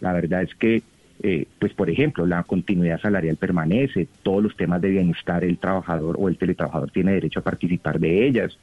La 0.00 0.12
verdad 0.12 0.42
es 0.42 0.54
que, 0.54 0.84
eh, 1.24 1.46
pues 1.58 1.72
por 1.72 1.90
ejemplo, 1.90 2.24
la 2.24 2.44
continuidad 2.44 3.00
salarial 3.00 3.34
permanece, 3.34 4.06
todos 4.22 4.44
los 4.44 4.56
temas 4.56 4.80
de 4.80 4.90
bienestar, 4.90 5.42
el 5.42 5.58
trabajador 5.58 6.18
o 6.20 6.28
el 6.28 6.38
teletrabajador 6.38 6.92
tiene 6.92 7.14
derecho 7.14 7.40
a 7.40 7.42
participar 7.42 7.98
de 7.98 8.28
ellas. 8.28 8.56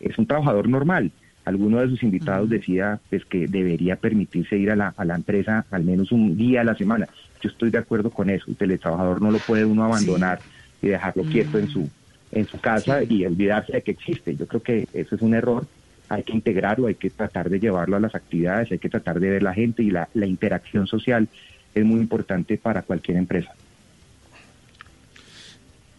Es 0.00 0.18
un 0.18 0.26
trabajador 0.26 0.68
normal. 0.68 1.10
Alguno 1.46 1.80
de 1.80 1.88
sus 1.88 2.02
invitados 2.02 2.50
decía 2.50 3.00
pues, 3.08 3.24
que 3.24 3.46
debería 3.46 3.96
permitirse 3.96 4.58
ir 4.58 4.70
a 4.70 4.76
la, 4.76 4.92
a 4.98 5.06
la 5.06 5.14
empresa 5.14 5.64
al 5.70 5.84
menos 5.84 6.12
un 6.12 6.36
día 6.36 6.60
a 6.60 6.64
la 6.64 6.74
semana. 6.74 7.08
Yo 7.40 7.48
estoy 7.48 7.70
de 7.70 7.78
acuerdo 7.78 8.10
con 8.10 8.28
eso. 8.28 8.44
El 8.48 8.56
teletrabajador 8.56 9.22
no 9.22 9.30
lo 9.30 9.38
puede 9.38 9.64
uno 9.64 9.82
abandonar 9.82 10.40
y 10.82 10.88
dejarlo 10.88 11.22
quieto 11.22 11.58
en 11.58 11.68
su 11.68 11.88
en 12.32 12.46
su 12.46 12.60
casa 12.60 13.02
y 13.02 13.24
olvidarse 13.24 13.72
de 13.72 13.82
que 13.82 13.90
existe. 13.92 14.36
Yo 14.36 14.46
creo 14.46 14.62
que 14.62 14.86
eso 14.92 15.14
es 15.14 15.22
un 15.22 15.34
error. 15.34 15.66
Hay 16.10 16.22
que 16.24 16.32
integrarlo, 16.32 16.88
hay 16.88 16.96
que 16.96 17.08
tratar 17.08 17.48
de 17.48 17.58
llevarlo 17.58 17.96
a 17.96 18.00
las 18.00 18.14
actividades, 18.14 18.70
hay 18.70 18.78
que 18.78 18.90
tratar 18.90 19.18
de 19.18 19.30
ver 19.30 19.42
la 19.42 19.54
gente 19.54 19.82
y 19.82 19.90
la, 19.90 20.10
la 20.12 20.26
interacción 20.26 20.86
social 20.86 21.26
es 21.74 21.84
muy 21.84 22.00
importante 22.00 22.58
para 22.58 22.82
cualquier 22.82 23.16
empresa. 23.16 23.54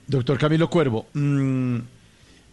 Doctor 0.07 0.37
Camilo 0.37 0.69
Cuervo, 0.69 1.07
mm, 1.13 1.77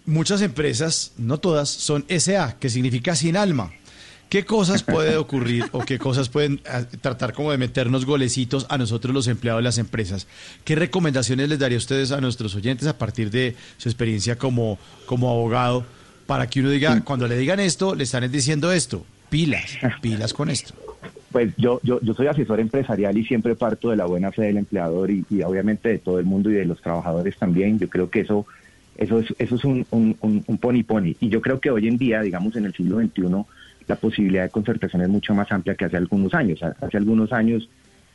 muchas 0.07 0.43
empresas, 0.43 1.13
no 1.19 1.39
todas, 1.39 1.69
son 1.69 2.05
SA, 2.09 2.57
que 2.59 2.71
significa 2.71 3.15
sin 3.17 3.37
alma. 3.37 3.73
¿Qué 4.29 4.45
cosas 4.45 4.83
puede 4.83 5.17
ocurrir 5.19 5.65
o 5.73 5.81
qué 5.81 5.99
cosas 5.99 6.29
pueden 6.29 6.61
ah, 6.71 6.85
tratar 7.01 7.33
como 7.33 7.51
de 7.51 7.59
meternos 7.59 8.05
golecitos 8.05 8.67
a 8.69 8.79
nosotros 8.79 9.15
los 9.15 9.27
empleados 9.27 9.61
de 9.61 9.65
las 9.65 9.79
empresas? 9.79 10.27
¿Qué 10.65 10.77
recomendaciones 10.77 11.49
les 11.49 11.59
daría 11.59 11.79
a 11.79 11.81
ustedes 11.81 12.13
a 12.13 12.21
nuestros 12.21 12.55
oyentes 12.55 12.87
a 12.87 12.99
partir 12.99 13.31
de 13.31 13.57
su 13.79 13.89
experiencia 13.89 14.37
como, 14.37 14.79
como 15.07 15.31
abogado 15.31 15.85
para 16.29 16.47
que 16.47 16.61
uno 16.61 16.69
diga, 16.69 17.01
cuando 17.01 17.27
le 17.27 17.39
digan 17.39 17.59
esto, 17.59 17.95
le 17.95 18.05
están 18.05 18.31
diciendo 18.31 18.71
esto? 18.71 19.03
Pilas, 19.31 19.79
pilas 20.03 20.35
con 20.35 20.51
esto. 20.51 20.75
Pues 21.33 21.55
yo, 21.57 21.81
yo, 21.83 22.03
yo 22.03 22.13
soy 22.13 22.27
asesor 22.27 22.61
empresarial 22.61 23.17
y 23.17 23.25
siempre 23.25 23.55
parto 23.55 23.89
de 23.89 23.97
la 23.97 24.05
buena 24.05 24.31
fe 24.31 24.43
del 24.43 24.59
empleador 24.59 25.11
y, 25.11 25.25
obviamente 25.43 25.89
de 25.89 25.99
todo 25.99 26.19
el 26.19 26.27
mundo 26.27 26.51
y 26.51 26.53
de 26.53 26.67
los 26.67 26.83
trabajadores 26.83 27.35
también. 27.39 27.79
Yo 27.79 27.89
creo 27.89 28.11
que 28.11 28.21
eso, 28.21 28.47
eso 28.99 29.21
es, 29.21 29.35
eso 29.39 29.55
es 29.55 29.65
un, 29.65 29.87
un, 29.91 30.17
un, 30.21 30.45
un 30.47 30.59
pony 30.59 30.83
pony. 30.83 31.15
Y 31.19 31.31
yo 31.31 31.41
creo 31.41 31.61
que 31.61 31.71
hoy 31.71 31.89
en 31.89 31.97
día, 31.97 32.21
digamos 32.21 32.55
en 32.57 32.67
el 32.67 32.75
siglo 32.75 33.01
XXI, 33.01 33.23
la 33.87 33.97
posibilidad 33.97 34.43
de 34.43 34.51
concertación 34.51 35.01
es 35.01 35.09
mucho 35.09 35.35
más 35.35 35.51
amplia 35.51 35.77
que 35.77 35.87
hace 35.87 35.97
algunos 35.97 36.35
años. 36.35 36.61
Hace 36.63 36.99
algunos 36.99 37.33
años, 37.33 37.71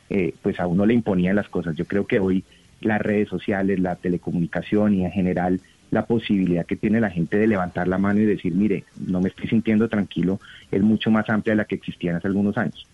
eh, 0.08 0.34
pues 0.40 0.60
a 0.60 0.68
uno 0.68 0.86
le 0.86 0.94
imponían 0.94 1.34
las 1.34 1.48
cosas. 1.48 1.74
Yo 1.74 1.84
creo 1.84 2.06
que 2.06 2.20
hoy 2.20 2.44
las 2.80 3.02
redes 3.02 3.28
sociales, 3.28 3.80
la 3.80 3.96
telecomunicación 3.96 4.94
y 4.94 5.04
en 5.04 5.10
general 5.10 5.60
la 5.94 6.06
posibilidad 6.06 6.66
que 6.66 6.76
tiene 6.76 7.00
la 7.00 7.08
gente 7.08 7.38
de 7.38 7.46
levantar 7.46 7.86
la 7.86 7.98
mano 7.98 8.20
y 8.20 8.24
decir, 8.24 8.52
mire, 8.52 8.84
no 9.06 9.20
me 9.20 9.28
estoy 9.28 9.48
sintiendo 9.48 9.88
tranquilo, 9.88 10.40
es 10.70 10.82
mucho 10.82 11.10
más 11.10 11.30
amplia 11.30 11.52
de 11.52 11.58
la 11.58 11.64
que 11.64 11.76
existía 11.76 12.16
hace 12.16 12.26
algunos 12.26 12.58
años. 12.58 12.86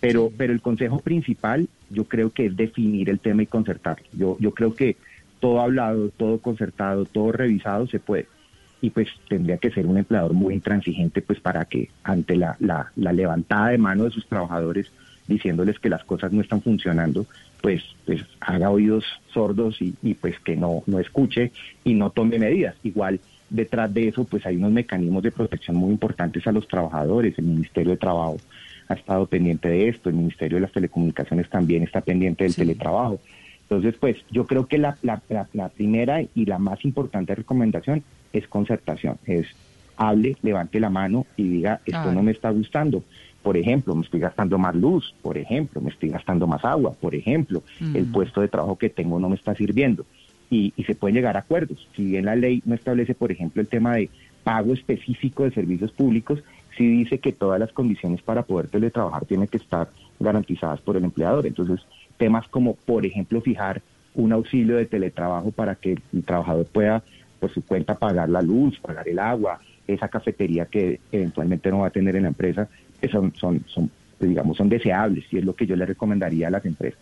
Pero, 0.00 0.30
pero 0.36 0.52
el 0.52 0.60
consejo 0.60 0.98
principal 0.98 1.68
yo 1.88 2.04
creo 2.04 2.30
que 2.30 2.46
es 2.46 2.56
definir 2.56 3.08
el 3.08 3.20
tema 3.20 3.42
y 3.42 3.46
concertarlo. 3.46 4.04
Yo, 4.12 4.36
yo 4.38 4.52
creo 4.52 4.74
que 4.74 4.96
todo 5.40 5.60
hablado, 5.60 6.10
todo 6.10 6.38
concertado, 6.38 7.06
todo 7.06 7.32
revisado 7.32 7.86
se 7.86 7.98
puede 7.98 8.26
y 8.82 8.90
pues 8.90 9.08
tendría 9.28 9.56
que 9.56 9.70
ser 9.70 9.86
un 9.86 9.96
empleador 9.96 10.34
muy 10.34 10.54
intransigente 10.54 11.22
pues 11.22 11.40
para 11.40 11.64
que 11.64 11.88
ante 12.02 12.36
la, 12.36 12.56
la, 12.58 13.12
levantada 13.12 13.68
de 13.68 13.78
mano 13.78 14.04
de 14.04 14.10
sus 14.10 14.26
trabajadores 14.26 14.92
diciéndoles 15.26 15.78
que 15.78 15.88
las 15.88 16.04
cosas 16.04 16.32
no 16.32 16.42
están 16.42 16.60
funcionando, 16.60 17.24
pues, 17.62 17.82
pues 18.04 18.22
haga 18.40 18.70
oídos 18.70 19.04
sordos 19.32 19.80
y, 19.80 19.94
y 20.02 20.14
pues 20.14 20.38
que 20.40 20.56
no, 20.56 20.82
no 20.86 20.98
escuche 20.98 21.52
y 21.84 21.94
no 21.94 22.10
tome 22.10 22.38
medidas. 22.38 22.74
Igual 22.82 23.20
detrás 23.48 23.92
de 23.94 24.08
eso 24.08 24.24
pues 24.24 24.44
hay 24.44 24.56
unos 24.56 24.72
mecanismos 24.72 25.22
de 25.22 25.30
protección 25.30 25.76
muy 25.76 25.90
importantes 25.92 26.46
a 26.46 26.52
los 26.52 26.68
trabajadores. 26.68 27.38
El 27.38 27.44
Ministerio 27.44 27.92
de 27.92 27.98
Trabajo 27.98 28.36
ha 28.88 28.94
estado 28.94 29.26
pendiente 29.26 29.68
de 29.68 29.88
esto, 29.88 30.10
el 30.10 30.16
Ministerio 30.16 30.56
de 30.56 30.62
las 30.62 30.72
Telecomunicaciones 30.72 31.48
también 31.48 31.84
está 31.84 32.00
pendiente 32.00 32.44
del 32.44 32.54
teletrabajo. 32.54 33.20
Entonces, 33.62 33.94
pues 33.98 34.16
yo 34.30 34.44
creo 34.44 34.66
que 34.66 34.76
la, 34.76 34.98
la, 35.02 35.22
la 35.54 35.68
primera 35.70 36.20
y 36.20 36.44
la 36.44 36.58
más 36.58 36.84
importante 36.84 37.34
recomendación 37.34 38.02
es 38.32 38.46
concertación, 38.48 39.16
es 39.24 39.46
hable, 39.96 40.36
levante 40.42 40.80
la 40.80 40.90
mano 40.90 41.26
y 41.36 41.48
diga, 41.48 41.80
esto 41.86 42.12
no 42.12 42.22
me 42.22 42.32
está 42.32 42.50
gustando. 42.50 43.02
Por 43.42 43.56
ejemplo, 43.56 43.94
me 43.94 44.02
estoy 44.02 44.20
gastando 44.20 44.58
más 44.58 44.74
luz, 44.74 45.14
por 45.22 45.36
ejemplo, 45.36 45.80
me 45.80 45.90
estoy 45.90 46.10
gastando 46.10 46.46
más 46.46 46.64
agua, 46.64 46.92
por 47.00 47.14
ejemplo, 47.14 47.62
el 47.94 48.06
mm. 48.06 48.12
puesto 48.12 48.40
de 48.40 48.48
trabajo 48.48 48.76
que 48.76 48.88
tengo 48.88 49.18
no 49.18 49.28
me 49.28 49.36
está 49.36 49.54
sirviendo. 49.54 50.04
Y, 50.48 50.72
y 50.76 50.84
se 50.84 50.94
pueden 50.94 51.16
llegar 51.16 51.36
a 51.36 51.40
acuerdos. 51.40 51.88
Si 51.96 52.04
bien 52.04 52.26
la 52.26 52.36
ley 52.36 52.62
no 52.66 52.74
establece, 52.74 53.14
por 53.14 53.32
ejemplo, 53.32 53.62
el 53.62 53.68
tema 53.68 53.96
de 53.96 54.10
pago 54.44 54.74
específico 54.74 55.44
de 55.44 55.50
servicios 55.50 55.92
públicos, 55.92 56.42
sí 56.76 56.86
dice 56.86 57.18
que 57.18 57.32
todas 57.32 57.58
las 57.58 57.72
condiciones 57.72 58.22
para 58.22 58.42
poder 58.42 58.68
teletrabajar 58.68 59.24
tienen 59.24 59.48
que 59.48 59.56
estar 59.56 59.88
garantizadas 60.20 60.80
por 60.80 60.96
el 60.96 61.04
empleador. 61.04 61.46
Entonces, 61.46 61.80
temas 62.18 62.46
como, 62.48 62.74
por 62.74 63.04
ejemplo, 63.06 63.40
fijar 63.40 63.82
un 64.14 64.32
auxilio 64.32 64.76
de 64.76 64.86
teletrabajo 64.86 65.50
para 65.52 65.74
que 65.74 65.98
el 66.12 66.24
trabajador 66.24 66.66
pueda 66.66 67.02
por 67.40 67.50
su 67.52 67.62
cuenta 67.64 67.94
pagar 67.94 68.28
la 68.28 68.42
luz, 68.42 68.78
pagar 68.78 69.08
el 69.08 69.18
agua, 69.18 69.60
esa 69.86 70.08
cafetería 70.08 70.66
que 70.66 71.00
eventualmente 71.10 71.70
no 71.70 71.80
va 71.80 71.88
a 71.88 71.90
tener 71.90 72.14
en 72.14 72.22
la 72.22 72.28
empresa, 72.28 72.68
son, 73.08 73.34
son, 73.36 73.64
son 73.68 73.90
digamos, 74.20 74.56
son 74.56 74.68
deseables 74.68 75.24
y 75.30 75.38
es 75.38 75.44
lo 75.44 75.54
que 75.54 75.66
yo 75.66 75.76
le 75.76 75.86
recomendaría 75.86 76.48
a 76.48 76.50
las 76.50 76.64
empresas. 76.64 77.00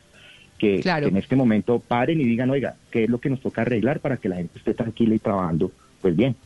Que, 0.58 0.80
que, 0.80 0.90
en 0.90 1.16
este 1.16 1.36
momento 1.36 1.78
paren 1.80 2.20
y 2.20 2.24
digan, 2.24 2.50
oiga, 2.50 2.74
¿qué 2.90 3.04
es 3.04 3.10
lo 3.10 3.18
que 3.18 3.30
nos 3.30 3.40
toca 3.40 3.62
arreglar 3.62 4.00
para 4.00 4.18
que 4.18 4.28
la 4.28 4.36
gente 4.36 4.58
esté 4.58 4.74
tranquila 4.74 5.14
y 5.14 5.18
trabajando 5.18 5.72
pues 6.02 6.14
bien? 6.14 6.36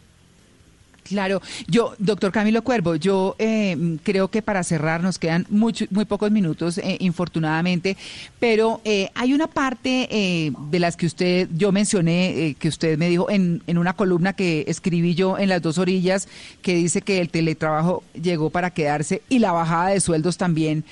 Claro, 1.05 1.43
yo, 1.67 1.95
doctor 1.99 2.33
Camilo 2.33 2.65
Cuervo, 2.65 2.97
yo 2.97 3.37
eh, 3.39 3.99
creo 4.03 4.29
que 4.29 4.41
para 4.41 4.65
cerrar 4.65 5.03
nos 5.03 5.19
quedan 5.19 5.47
muy 5.51 5.75
pocos 6.09 6.31
minutos, 6.31 6.79
eh, 6.79 6.97
infortunadamente, 7.01 7.99
pero 8.41 8.81
eh, 8.85 9.11
hay 9.15 9.35
una 9.35 9.47
parte 9.47 10.51
de 10.71 10.79
las 10.79 10.97
que 10.97 11.05
usted, 11.05 11.49
yo 11.55 11.73
mencioné, 11.73 12.57
que 12.59 12.69
usted 12.69 12.97
me 12.97 13.11
dijo 13.11 13.29
en, 13.29 13.63
en 13.67 13.77
una 13.77 13.93
columna 13.93 14.33
que 14.33 14.65
escribí 14.67 15.15
yo 15.15 15.37
en 15.39 15.51
las 15.51 15.61
dos 15.61 15.77
orillas, 15.77 16.27
que 16.63 16.75
dice 16.75 17.03
que 17.03 17.21
el 17.21 17.29
teletrabajo 17.29 18.03
llegó 18.15 18.49
para 18.49 18.71
quedarse 18.71 19.21
y 19.29 19.41
la 19.41 19.53
bajada 19.53 19.91
de 19.91 20.01
sueldos 20.01 20.39
también. 20.39 20.85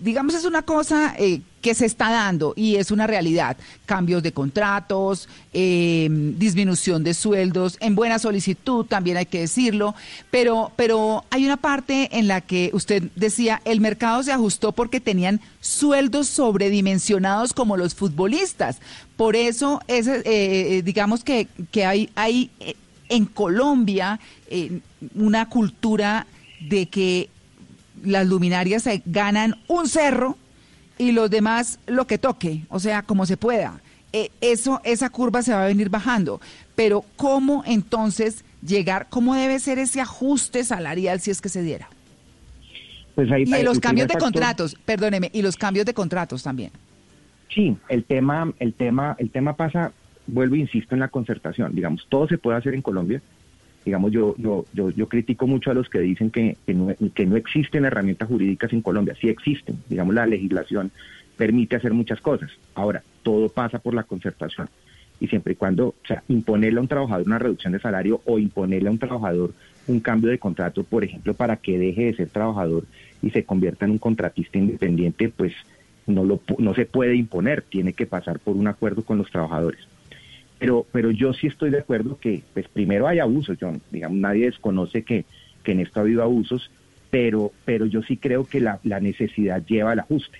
digamos, 0.00 0.34
es 0.34 0.46
una 0.46 0.62
cosa 0.62 1.14
que 1.68 1.74
se 1.74 1.84
está 1.84 2.10
dando 2.10 2.54
y 2.56 2.76
es 2.76 2.90
una 2.90 3.06
realidad. 3.06 3.58
Cambios 3.84 4.22
de 4.22 4.32
contratos, 4.32 5.28
em, 5.52 6.38
disminución 6.38 7.04
de 7.04 7.12
sueldos, 7.12 7.76
en 7.80 7.94
buena 7.94 8.18
solicitud 8.18 8.86
también 8.86 9.18
hay 9.18 9.26
que 9.26 9.40
decirlo, 9.40 9.94
pero, 10.30 10.72
pero 10.76 11.24
hay 11.28 11.44
una 11.44 11.58
parte 11.58 12.08
en 12.18 12.26
la 12.26 12.40
que 12.40 12.70
usted 12.72 13.10
decía, 13.16 13.60
el 13.66 13.82
mercado 13.82 14.22
se 14.22 14.32
ajustó 14.32 14.72
porque 14.72 14.98
tenían 14.98 15.42
sueldos 15.60 16.28
sobredimensionados 16.28 17.52
como 17.52 17.76
los 17.76 17.94
futbolistas. 17.94 18.78
Por 19.18 19.36
eso, 19.36 19.82
es, 19.88 20.06
eh, 20.06 20.22
eh, 20.24 20.82
digamos 20.82 21.22
que, 21.22 21.48
que 21.70 21.84
hay, 21.84 22.08
hay 22.14 22.50
eh, 22.60 22.76
en 23.10 23.26
Colombia 23.26 24.20
una 25.14 25.50
cultura 25.50 26.26
de 26.60 26.86
que 26.86 27.28
las 28.02 28.26
luminarias 28.26 28.84
ganan 29.04 29.56
un 29.68 29.86
cerro 29.86 30.38
y 30.98 31.12
los 31.12 31.30
demás 31.30 31.78
lo 31.86 32.06
que 32.06 32.18
toque, 32.18 32.62
o 32.68 32.80
sea, 32.80 33.02
como 33.02 33.24
se 33.26 33.36
pueda. 33.36 33.80
Eh, 34.12 34.30
eso, 34.40 34.80
esa 34.84 35.10
curva 35.10 35.42
se 35.42 35.52
va 35.52 35.64
a 35.64 35.68
venir 35.68 35.90
bajando. 35.90 36.40
Pero 36.74 37.04
¿cómo 37.16 37.62
entonces 37.66 38.44
llegar, 38.66 39.06
cómo 39.10 39.34
debe 39.34 39.58
ser 39.58 39.78
ese 39.78 40.00
ajuste 40.00 40.64
salarial 40.64 41.20
si 41.20 41.30
es 41.30 41.40
que 41.40 41.48
se 41.48 41.62
diera? 41.62 41.88
Pues 43.14 43.28
y 43.36 43.62
los 43.64 43.80
cambios 43.80 44.06
de 44.06 44.14
contratos, 44.14 44.76
perdóneme, 44.84 45.30
y 45.32 45.42
los 45.42 45.56
cambios 45.56 45.84
de 45.84 45.92
contratos 45.92 46.44
también. 46.44 46.70
Sí, 47.52 47.76
el 47.88 48.04
tema, 48.04 48.52
el 48.60 48.74
tema, 48.74 49.16
el 49.18 49.30
tema 49.30 49.56
pasa, 49.56 49.92
vuelvo 50.28 50.54
e 50.54 50.58
insisto 50.58 50.94
en 50.94 51.00
la 51.00 51.08
concertación. 51.08 51.74
Digamos, 51.74 52.06
todo 52.08 52.28
se 52.28 52.38
puede 52.38 52.58
hacer 52.58 52.74
en 52.74 52.82
Colombia, 52.82 53.20
Digamos, 53.84 54.12
yo, 54.12 54.34
yo, 54.38 54.64
yo, 54.72 54.90
yo 54.90 55.08
critico 55.08 55.46
mucho 55.46 55.70
a 55.70 55.74
los 55.74 55.88
que 55.88 56.00
dicen 56.00 56.30
que, 56.30 56.56
que, 56.66 56.74
no, 56.74 56.94
que 57.14 57.26
no 57.26 57.36
existen 57.36 57.84
herramientas 57.84 58.28
jurídicas 58.28 58.72
en 58.72 58.82
Colombia. 58.82 59.16
Sí 59.20 59.28
existen. 59.28 59.78
Digamos, 59.88 60.14
la 60.14 60.26
legislación 60.26 60.90
permite 61.36 61.76
hacer 61.76 61.94
muchas 61.94 62.20
cosas. 62.20 62.50
Ahora, 62.74 63.02
todo 63.22 63.48
pasa 63.48 63.78
por 63.78 63.94
la 63.94 64.02
concertación. 64.02 64.68
Y 65.20 65.28
siempre 65.28 65.54
y 65.54 65.56
cuando, 65.56 65.88
o 65.88 66.06
sea, 66.06 66.22
imponerle 66.28 66.78
a 66.78 66.82
un 66.82 66.88
trabajador 66.88 67.26
una 67.26 67.38
reducción 67.38 67.72
de 67.72 67.80
salario 67.80 68.20
o 68.26 68.38
imponerle 68.38 68.88
a 68.88 68.92
un 68.92 68.98
trabajador 68.98 69.54
un 69.86 70.00
cambio 70.00 70.30
de 70.30 70.38
contrato, 70.38 70.84
por 70.84 71.02
ejemplo, 71.02 71.34
para 71.34 71.56
que 71.56 71.78
deje 71.78 72.04
de 72.04 72.14
ser 72.14 72.28
trabajador 72.28 72.84
y 73.22 73.30
se 73.30 73.44
convierta 73.44 73.86
en 73.86 73.92
un 73.92 73.98
contratista 73.98 74.58
independiente, 74.58 75.30
pues 75.30 75.54
no, 76.06 76.24
lo, 76.24 76.40
no 76.58 76.74
se 76.74 76.86
puede 76.86 77.14
imponer, 77.16 77.62
tiene 77.62 77.94
que 77.94 78.06
pasar 78.06 78.38
por 78.38 78.56
un 78.56 78.68
acuerdo 78.68 79.02
con 79.02 79.18
los 79.18 79.30
trabajadores. 79.30 79.80
Pero, 80.58 80.86
pero 80.90 81.10
yo 81.10 81.32
sí 81.32 81.46
estoy 81.46 81.70
de 81.70 81.78
acuerdo 81.78 82.18
que, 82.18 82.42
pues 82.52 82.66
primero 82.68 83.06
hay 83.06 83.20
abusos, 83.20 83.56
John, 83.60 83.80
digamos, 83.90 84.18
nadie 84.18 84.46
desconoce 84.46 85.02
que, 85.02 85.24
que 85.62 85.72
en 85.72 85.80
esto 85.80 86.00
ha 86.00 86.02
habido 86.02 86.22
abusos, 86.22 86.70
pero, 87.10 87.52
pero 87.64 87.86
yo 87.86 88.02
sí 88.02 88.16
creo 88.16 88.44
que 88.44 88.60
la, 88.60 88.80
la 88.82 89.00
necesidad 89.00 89.64
lleva 89.64 89.92
al 89.92 90.00
ajuste. 90.00 90.38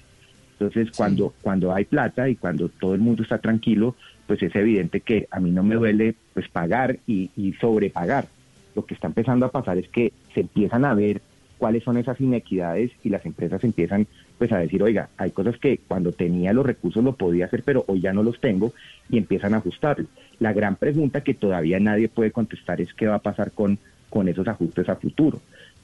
Entonces, 0.53 0.91
cuando, 0.97 1.35
cuando 1.41 1.73
hay 1.73 1.85
plata 1.85 2.29
y 2.29 2.35
cuando 2.35 2.69
todo 2.69 2.95
el 2.95 3.01
mundo 3.01 3.23
está 3.23 3.39
tranquilo, 3.39 3.95
pues 4.27 4.43
es 4.43 4.55
evidente 4.57 5.01
que 5.01 5.29
a 5.31 5.39
mí 5.39 5.51
no 5.51 5.63
me 5.63 5.77
duele 5.77 6.15
pues 6.35 6.49
pagar 6.49 6.99
y, 7.07 7.31
y 7.37 7.53
sobrepagar. 7.55 8.27
Lo 8.75 8.85
que 8.85 8.95
está 8.95 9.07
empezando 9.07 9.47
a 9.47 9.53
pasar 9.53 9.79
es 9.79 9.89
que 9.89 10.13
se 10.35 10.41
empiezan 10.41 10.85
a 10.85 10.95
ver 10.95 11.23
cuáles 11.59 11.85
son 11.85 11.99
esas 11.99 12.21
inequidades 12.21 12.91
y 13.03 13.11
las 13.11 13.27
empresas 13.27 13.63
empiezan 13.65 14.07
pues 14.39 14.53
a 14.53 14.59
decir, 14.59 14.83
oiga, 14.83 15.09
hay 15.17 15.33
cosas 15.33 15.59
que 15.59 15.79
cuando 15.87 16.13
tenía 16.13 16.53
los 16.53 16.65
recursos 16.65 17.03
lo 17.03 17.15
podía 17.17 17.47
hacer, 17.47 17.63
pero 17.65 17.85
hoy 17.89 18.01
ya 18.01 18.13
no 18.13 18.23
los 18.23 18.41
tengo 18.41 18.73
y 19.11 19.19
empiezan 19.19 19.55
a 19.55 19.59
ajustarlo. 19.59 20.07
La 20.39 20.53
gran 20.53 20.77
pregunta 20.77 21.23
que 21.23 21.35
todavía 21.35 21.81
nadie 21.81 22.09
puede 22.09 22.31
contestar 22.31 22.81
es 22.81 22.95
qué 22.95 23.07
va 23.07 23.17
a 23.17 23.23
pasar 23.23 23.53
con, 23.53 23.79
con 24.09 24.29
esos 24.29 24.47
ajustes 24.47 24.89
a 24.89 24.97
futuro. 24.97 25.41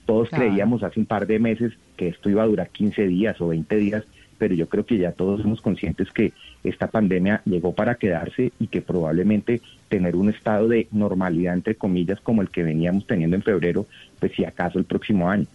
Todos 0.07 0.28
creíamos 0.31 0.83
hace 0.83 1.01
un 1.01 1.07
par 1.07 1.26
de 1.26 1.39
meses 1.39 1.73
que 1.97 2.08
esto 2.08 2.28
iba 2.28 2.42
a 2.42 2.47
durar 2.47 2.69
15 2.69 3.07
días 3.07 3.40
o 3.40 3.49
20 3.49 3.76
días 3.76 4.05
pero 4.39 4.55
yo 4.55 4.69
creo 4.69 4.85
que 4.85 4.99
ya 4.99 5.12
todos 5.12 5.42
somos 5.42 5.60
conscientes 5.60 6.10
que 6.10 6.33
esta 6.62 6.89
pandemia 6.89 7.42
llegó 7.44 7.73
para 7.73 7.94
quedarse 7.97 8.53
y 8.58 8.67
que 8.67 8.83
probablemente 8.83 9.60
tener 9.89 10.17
un 10.17 10.31
estado 10.31 10.69
de 10.69 10.89
normalidad, 10.92 11.55
entre 11.55 11.76
comillas, 11.76 12.21
como 12.21 12.42
el 12.42 12.51
que 12.51 12.62
veníamos 12.62 13.07
teniendo 13.07 13.37
en 13.37 13.42
febrero, 13.42 13.87
pues 14.19 14.33
si 14.33 14.44
acaso 14.44 14.78
el 14.78 14.85
próximo 14.85 15.31
año. 15.31 15.47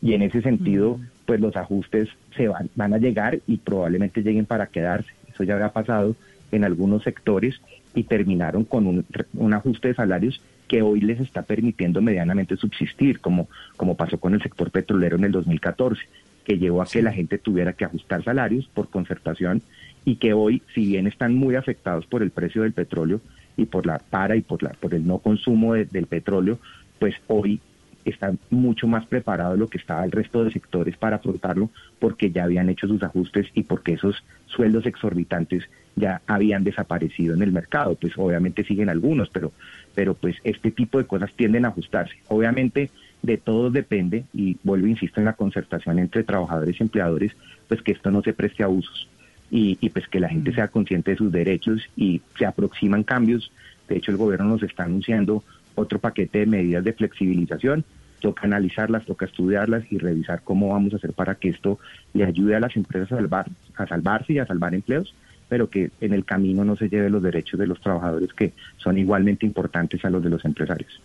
Y 0.00 0.14
en 0.14 0.22
ese 0.22 0.42
sentido, 0.42 1.00
pues 1.26 1.40
los 1.40 1.56
ajustes 1.56 2.08
se 2.36 2.48
van, 2.48 2.70
van 2.74 2.94
a 2.94 2.98
llegar 2.98 3.40
y 3.46 3.56
probablemente 3.58 4.22
lleguen 4.22 4.46
para 4.46 4.68
quedarse. 4.68 5.10
Eso 5.32 5.44
ya 5.44 5.54
había 5.54 5.72
pasado 5.72 6.14
en 6.52 6.64
algunos 6.64 7.02
sectores 7.02 7.60
y 7.94 8.04
terminaron 8.04 8.64
con 8.64 8.86
un, 8.86 9.04
un 9.34 9.54
ajuste 9.54 9.88
de 9.88 9.94
salarios 9.94 10.40
que 10.68 10.82
hoy 10.82 11.00
les 11.00 11.20
está 11.20 11.42
permitiendo 11.42 12.00
medianamente 12.00 12.56
subsistir, 12.56 13.20
como, 13.20 13.48
como 13.76 13.96
pasó 13.96 14.18
con 14.18 14.34
el 14.34 14.42
sector 14.42 14.70
petrolero 14.70 15.16
en 15.16 15.24
el 15.24 15.32
2014 15.32 16.02
que 16.48 16.58
llevó 16.58 16.80
a 16.80 16.86
que 16.86 17.02
la 17.02 17.12
gente 17.12 17.36
tuviera 17.36 17.74
que 17.74 17.84
ajustar 17.84 18.24
salarios 18.24 18.66
por 18.72 18.88
concertación 18.88 19.60
y 20.06 20.16
que 20.16 20.32
hoy, 20.32 20.62
si 20.74 20.86
bien 20.86 21.06
están 21.06 21.34
muy 21.34 21.56
afectados 21.56 22.06
por 22.06 22.22
el 22.22 22.30
precio 22.30 22.62
del 22.62 22.72
petróleo 22.72 23.20
y 23.58 23.66
por 23.66 23.84
la 23.84 23.98
para 23.98 24.34
y 24.34 24.40
por 24.40 24.62
la 24.62 24.70
por 24.70 24.94
el 24.94 25.06
no 25.06 25.18
consumo 25.18 25.74
del 25.74 26.06
petróleo, 26.06 26.58
pues 26.98 27.14
hoy 27.26 27.60
están 28.04 28.38
mucho 28.50 28.86
más 28.86 29.06
preparados 29.06 29.54
de 29.54 29.60
lo 29.60 29.68
que 29.68 29.78
estaba 29.78 30.04
el 30.04 30.12
resto 30.12 30.44
de 30.44 30.50
sectores 30.50 30.96
para 30.96 31.16
afrontarlo 31.16 31.70
porque 31.98 32.30
ya 32.30 32.44
habían 32.44 32.68
hecho 32.68 32.86
sus 32.86 33.02
ajustes 33.02 33.46
y 33.54 33.64
porque 33.64 33.94
esos 33.94 34.22
sueldos 34.46 34.86
exorbitantes 34.86 35.64
ya 35.96 36.22
habían 36.26 36.64
desaparecido 36.64 37.34
en 37.34 37.42
el 37.42 37.52
mercado. 37.52 37.96
Pues 37.96 38.12
obviamente 38.16 38.64
siguen 38.64 38.88
algunos, 38.88 39.28
pero, 39.28 39.52
pero 39.94 40.14
pues 40.14 40.36
este 40.44 40.70
tipo 40.70 40.98
de 40.98 41.06
cosas 41.06 41.32
tienden 41.34 41.64
a 41.64 41.68
ajustarse. 41.68 42.14
Obviamente 42.28 42.90
de 43.22 43.36
todos 43.36 43.72
depende, 43.72 44.24
y 44.32 44.56
vuelvo, 44.62 44.86
insisto, 44.86 45.20
en 45.20 45.26
la 45.26 45.32
concertación 45.32 45.98
entre 45.98 46.22
trabajadores 46.22 46.78
y 46.78 46.82
empleadores, 46.84 47.32
pues 47.66 47.82
que 47.82 47.92
esto 47.92 48.10
no 48.10 48.22
se 48.22 48.32
preste 48.32 48.62
a 48.62 48.66
abusos 48.66 49.08
y, 49.50 49.88
pues 49.90 50.06
que 50.08 50.20
la 50.20 50.28
gente 50.28 50.50
mm. 50.50 50.54
sea 50.54 50.68
consciente 50.68 51.12
de 51.12 51.16
sus 51.16 51.32
derechos 51.32 51.82
y 51.96 52.20
se 52.36 52.46
aproximan 52.46 53.02
cambios. 53.02 53.50
De 53.88 53.96
hecho, 53.96 54.10
el 54.10 54.18
gobierno 54.18 54.46
nos 54.46 54.62
está 54.62 54.84
anunciando 54.84 55.42
otro 55.78 55.98
paquete 55.98 56.40
de 56.40 56.46
medidas 56.46 56.84
de 56.84 56.92
flexibilización. 56.92 57.84
Toca 58.20 58.46
analizarlas, 58.46 59.06
toca 59.06 59.26
estudiarlas 59.26 59.84
y 59.90 59.98
revisar 59.98 60.42
cómo 60.42 60.70
vamos 60.70 60.92
a 60.92 60.96
hacer 60.96 61.12
para 61.12 61.36
que 61.36 61.50
esto 61.50 61.78
le 62.14 62.24
ayude 62.24 62.56
a 62.56 62.60
las 62.60 62.76
empresas 62.76 63.12
a, 63.12 63.16
salvar, 63.16 63.46
a 63.76 63.86
salvarse 63.86 64.32
y 64.32 64.38
a 64.38 64.46
salvar 64.46 64.74
empleos, 64.74 65.14
pero 65.48 65.70
que 65.70 65.90
en 66.00 66.12
el 66.12 66.24
camino 66.24 66.64
no 66.64 66.74
se 66.76 66.88
lleve 66.88 67.10
los 67.10 67.22
derechos 67.22 67.60
de 67.60 67.66
los 67.68 67.80
trabajadores 67.80 68.32
que 68.32 68.52
son 68.76 68.98
igualmente 68.98 69.46
importantes 69.46 70.04
a 70.04 70.10
los 70.10 70.22
de 70.22 70.30
los 70.30 70.44
empresarios. 70.44 71.00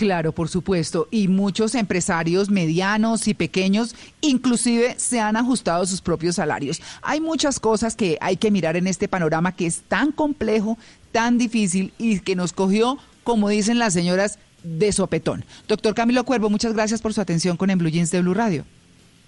Claro, 0.00 0.32
por 0.32 0.48
supuesto. 0.48 1.08
Y 1.10 1.28
muchos 1.28 1.74
empresarios 1.74 2.48
medianos 2.48 3.28
y 3.28 3.34
pequeños 3.34 3.94
inclusive 4.22 4.94
se 4.96 5.20
han 5.20 5.36
ajustado 5.36 5.84
sus 5.84 6.00
propios 6.00 6.36
salarios. 6.36 6.80
Hay 7.02 7.20
muchas 7.20 7.60
cosas 7.60 7.96
que 7.96 8.16
hay 8.22 8.38
que 8.38 8.50
mirar 8.50 8.76
en 8.76 8.86
este 8.86 9.08
panorama 9.08 9.54
que 9.54 9.66
es 9.66 9.82
tan 9.82 10.10
complejo, 10.10 10.78
tan 11.12 11.36
difícil 11.36 11.92
y 11.98 12.20
que 12.20 12.34
nos 12.34 12.54
cogió, 12.54 12.96
como 13.30 13.48
dicen 13.48 13.78
las 13.78 13.92
señoras, 13.92 14.38
de 14.62 14.92
sopetón. 14.92 15.44
Doctor 15.68 15.94
Camilo 15.94 16.24
Cuervo, 16.24 16.50
muchas 16.50 16.74
gracias 16.74 17.00
por 17.00 17.14
su 17.14 17.20
atención 17.20 17.56
con 17.56 17.70
En 17.70 17.78
Blue 17.78 17.88
Jeans 17.88 18.10
de 18.10 18.20
Blue 18.20 18.34
Radio. 18.34 18.64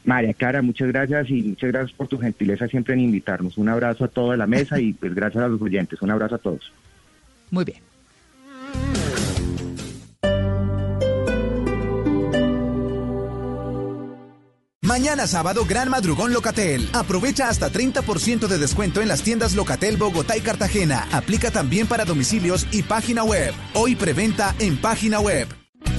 María 0.04 0.34
Clara, 0.34 0.62
muchas 0.62 0.88
gracias 0.88 1.30
y 1.30 1.42
muchas 1.42 1.70
gracias 1.70 1.96
por 1.96 2.08
tu 2.08 2.18
gentileza 2.18 2.66
siempre 2.66 2.94
en 2.94 3.00
invitarnos. 3.00 3.56
Un 3.56 3.68
abrazo 3.68 4.04
a 4.04 4.08
toda 4.08 4.36
la 4.36 4.46
mesa 4.46 4.80
y 4.80 4.92
pues 4.92 5.14
gracias 5.14 5.44
a 5.44 5.48
los 5.48 5.62
oyentes. 5.62 6.02
Un 6.02 6.10
abrazo 6.10 6.34
a 6.34 6.38
todos. 6.38 6.72
Muy 7.50 7.64
bien. 7.64 7.91
Mañana 14.92 15.26
sábado, 15.26 15.64
Gran 15.66 15.88
Madrugón 15.88 16.34
Locatel. 16.34 16.90
Aprovecha 16.92 17.48
hasta 17.48 17.72
30% 17.72 18.46
de 18.46 18.58
descuento 18.58 19.00
en 19.00 19.08
las 19.08 19.22
tiendas 19.22 19.54
Locatel 19.54 19.96
Bogotá 19.96 20.36
y 20.36 20.42
Cartagena. 20.42 21.08
Aplica 21.12 21.50
también 21.50 21.86
para 21.86 22.04
domicilios 22.04 22.66
y 22.72 22.82
página 22.82 23.24
web. 23.24 23.54
Hoy 23.72 23.96
preventa 23.96 24.54
en 24.58 24.76
página 24.76 25.18
web. 25.18 25.48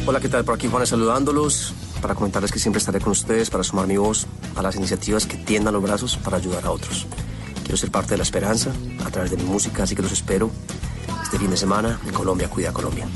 Hola, 0.06 0.20
¿qué 0.20 0.30
tal? 0.30 0.46
Por 0.46 0.54
aquí 0.54 0.68
Juanes 0.68 0.90
saludándolos 0.90 1.74
para 2.04 2.14
comentarles 2.14 2.52
que 2.52 2.60
siempre 2.60 2.78
estaré 2.78 3.00
con 3.00 3.14
ustedes 3.14 3.50
para 3.50 3.64
sumar 3.64 3.88
mi 3.88 3.98
voz 3.98 4.28
a 4.56 4.62
las 4.62 4.76
iniciativas 4.76 5.26
que 5.26 5.38
tiendan 5.38 5.74
los 5.74 5.82
brazos 5.82 6.16
para 6.18 6.38
ayudar 6.38 6.64
a 6.64 6.70
otros. 6.70 7.08
Quiero 7.64 7.78
ser 7.78 7.90
parte 7.90 8.12
de 8.12 8.18
la 8.18 8.24
esperanza 8.24 8.70
a 9.04 9.10
través 9.10 9.32
de 9.32 9.38
mi 9.38 9.44
música, 9.46 9.82
así 9.82 9.96
que 9.96 10.04
los 10.04 10.12
espero 10.12 10.52
este 11.24 11.40
fin 11.40 11.50
de 11.50 11.58
semana 11.58 12.00
en 12.06 12.14
Colombia 12.14 12.48
Cuida 12.48 12.72
Colombia. 12.72 13.08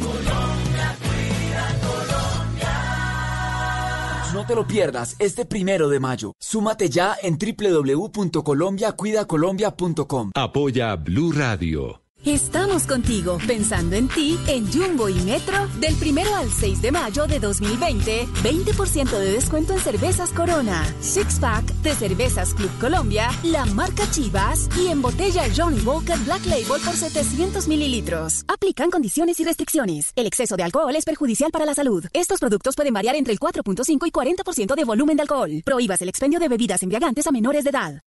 No 4.38 4.46
te 4.46 4.54
lo 4.54 4.68
pierdas 4.68 5.16
este 5.18 5.48
primero 5.48 5.90
de 5.90 6.00
mayo. 6.00 6.34
Súmate 6.40 6.92
ya 6.92 7.16
en 7.24 7.40
www.colombiacuidacolombia.com. 7.40 10.32
Apoya 10.36 10.96
Blue 10.96 11.32
Radio. 11.32 12.04
Estamos 12.26 12.86
contigo, 12.86 13.38
pensando 13.48 13.96
en 13.96 14.10
ti, 14.10 14.38
en 14.48 14.70
Jumbo 14.70 15.08
y 15.08 15.14
Metro, 15.22 15.68
del 15.80 15.96
primero 15.96 16.36
al 16.36 16.52
6 16.52 16.82
de 16.82 16.92
mayo 16.92 17.26
de 17.26 17.40
2020, 17.40 18.28
20% 18.44 19.10
de 19.12 19.32
descuento 19.32 19.74
en 19.74 19.80
cervezas 19.80 20.32
Corona, 20.32 20.84
Six 21.00 21.40
Pack 21.40 21.66
de 21.84 21.96
Cervezas 21.96 22.54
Club 22.54 22.72
Colombia, 22.82 23.30
la 23.44 23.66
marca 23.66 24.10
Chivas 24.12 24.68
y 24.78 24.88
en 24.88 25.02
botella 25.02 25.44
Johnny 25.56 25.80
Walker 25.82 26.18
Black 26.26 26.46
Label 26.48 26.82
por 26.84 26.96
700 26.96 27.68
mililitros. 27.68 28.44
Aplican 28.48 28.92
condiciones 28.92 29.40
y 29.40 29.46
restricciones. 29.46 30.12
El 30.16 30.28
exceso 30.28 30.58
de 30.58 30.64
alcohol 30.64 30.96
es 30.96 31.06
perjudicial 31.06 31.52
para 31.52 31.66
la 31.66 31.76
salud. 31.76 32.04
Estos 32.12 32.40
productos 32.40 32.76
pueden 32.76 32.94
variar 32.94 33.16
entre 33.16 33.32
el 33.32 33.40
4.5 33.40 34.06
y 34.06 34.12
40% 34.12 34.76
de 34.76 34.84
volumen 34.84 35.16
de 35.16 35.22
alcohol. 35.22 35.62
Prohíbas 35.64 36.02
el 36.02 36.10
expendio 36.10 36.40
de 36.40 36.50
bebidas 36.50 36.84
embriagantes 36.84 37.26
a 37.26 37.32
menores 37.32 37.64
de 37.64 37.70
edad. 37.70 38.02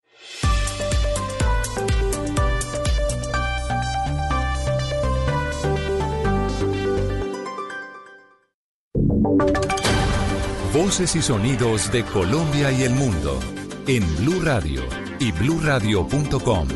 Voces 10.74 11.16
y 11.16 11.22
sonidos 11.22 11.90
de 11.90 12.04
Colombia 12.04 12.70
y 12.70 12.82
el 12.82 12.92
mundo 12.92 13.40
en 13.86 14.04
Blue 14.18 14.40
Radio 14.42 14.82
y 15.18 15.32
bluradio.com, 15.32 16.68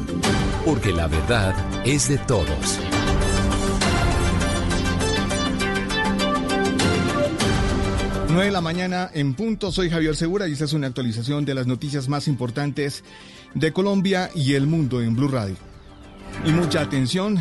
porque 0.64 0.92
la 0.92 1.06
verdad 1.06 1.54
es 1.84 2.08
de 2.08 2.18
todos. 2.18 2.80
Nueve 8.28 8.46
de 8.46 8.52
la 8.52 8.60
mañana 8.60 9.10
en 9.12 9.34
punto, 9.34 9.70
soy 9.70 9.90
Javier 9.90 10.16
Segura 10.16 10.48
y 10.48 10.52
esta 10.52 10.64
es 10.64 10.72
una 10.72 10.86
actualización 10.86 11.44
de 11.44 11.54
las 11.54 11.66
noticias 11.66 12.08
más 12.08 12.26
importantes 12.26 13.04
de 13.54 13.72
Colombia 13.72 14.30
y 14.34 14.54
el 14.54 14.66
mundo 14.66 15.02
en 15.02 15.14
Blue 15.14 15.28
Radio. 15.28 15.56
Y 16.46 16.52
mucha 16.52 16.80
atención, 16.80 17.40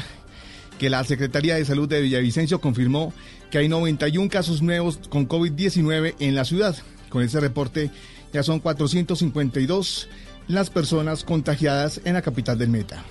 que 0.77 0.89
la 0.89 1.03
Secretaría 1.03 1.55
de 1.55 1.65
Salud 1.65 1.87
de 1.87 2.01
Villavicencio 2.01 2.59
confirmó 2.59 3.13
que 3.53 3.59
hay 3.59 3.69
91 3.69 4.31
casos 4.31 4.63
nuevos 4.63 4.99
con 5.09 5.29
COVID-19 5.29 6.15
en 6.17 6.33
la 6.33 6.43
ciudad. 6.43 6.75
Con 7.09 7.21
ese 7.21 7.39
reporte 7.39 7.91
ya 8.33 8.41
son 8.41 8.59
452 8.59 10.09
las 10.47 10.71
personas 10.71 11.23
contagiadas 11.23 12.01
en 12.03 12.15
la 12.15 12.23
capital 12.23 12.57
del 12.57 12.69
Meta. 12.69 13.03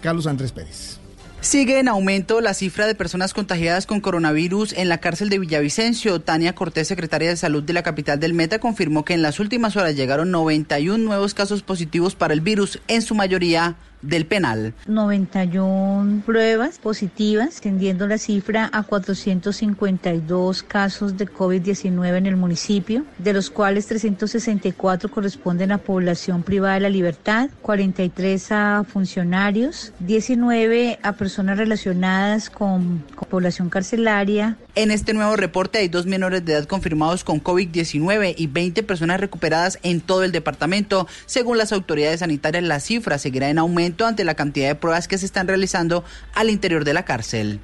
Carlos 0.00 0.26
Andrés 0.26 0.52
Pérez. 0.52 0.96
Sigue 1.42 1.80
en 1.80 1.88
aumento 1.88 2.40
la 2.40 2.54
cifra 2.54 2.86
de 2.86 2.94
personas 2.94 3.34
contagiadas 3.34 3.84
con 3.84 4.00
coronavirus 4.00 4.72
en 4.72 4.88
la 4.88 5.00
cárcel 5.00 5.28
de 5.28 5.38
Villavicencio. 5.38 6.18
Tania 6.22 6.54
Cortés, 6.54 6.88
secretaria 6.88 7.28
de 7.28 7.36
Salud 7.36 7.62
de 7.62 7.74
la 7.74 7.82
capital 7.82 8.18
del 8.18 8.32
Meta, 8.32 8.60
confirmó 8.60 9.04
que 9.04 9.12
en 9.12 9.20
las 9.20 9.38
últimas 9.38 9.76
horas 9.76 9.96
llegaron 9.96 10.30
91 10.30 10.96
nuevos 10.96 11.34
casos 11.34 11.62
positivos 11.62 12.14
para 12.14 12.32
el 12.32 12.40
virus, 12.40 12.80
en 12.88 13.02
su 13.02 13.14
mayoría 13.14 13.76
del 14.02 14.26
penal. 14.26 14.74
91 14.86 16.22
pruebas 16.24 16.78
positivas, 16.78 17.60
tendiendo 17.60 18.06
la 18.06 18.18
cifra 18.18 18.70
a 18.72 18.82
452 18.82 20.62
casos 20.62 21.16
de 21.16 21.26
COVID-19 21.26 22.16
en 22.16 22.26
el 22.26 22.36
municipio, 22.36 23.04
de 23.18 23.32
los 23.32 23.50
cuales 23.50 23.86
364 23.86 25.10
corresponden 25.10 25.72
a 25.72 25.78
población 25.78 26.42
privada 26.42 26.74
de 26.74 26.80
la 26.80 26.88
libertad, 26.88 27.50
43 27.62 28.52
a 28.52 28.84
funcionarios, 28.84 29.92
19 30.00 30.98
a 31.02 31.12
personas 31.12 31.58
relacionadas 31.58 32.50
con, 32.50 33.04
con 33.14 33.28
población 33.28 33.68
carcelaria. 33.70 34.56
En 34.74 34.90
este 34.90 35.12
nuevo 35.12 35.34
reporte 35.36 35.78
hay 35.78 35.88
dos 35.88 36.06
menores 36.06 36.44
de 36.44 36.52
edad 36.52 36.64
confirmados 36.66 37.24
con 37.24 37.42
COVID-19 37.42 38.34
y 38.36 38.46
20 38.46 38.82
personas 38.84 39.18
recuperadas 39.18 39.78
en 39.82 40.00
todo 40.00 40.22
el 40.22 40.30
departamento. 40.30 41.08
Según 41.26 41.58
las 41.58 41.72
autoridades 41.72 42.20
sanitarias, 42.20 42.62
la 42.62 42.78
cifra 42.78 43.18
seguirá 43.18 43.50
en 43.50 43.58
aumento 43.58 43.87
ante 44.00 44.24
la 44.24 44.34
cantidad 44.34 44.68
de 44.68 44.74
pruebas 44.74 45.08
que 45.08 45.18
se 45.18 45.26
están 45.26 45.48
realizando 45.48 46.04
al 46.34 46.50
interior 46.50 46.84
de 46.84 46.94
la 46.94 47.04
cárcel. 47.04 47.60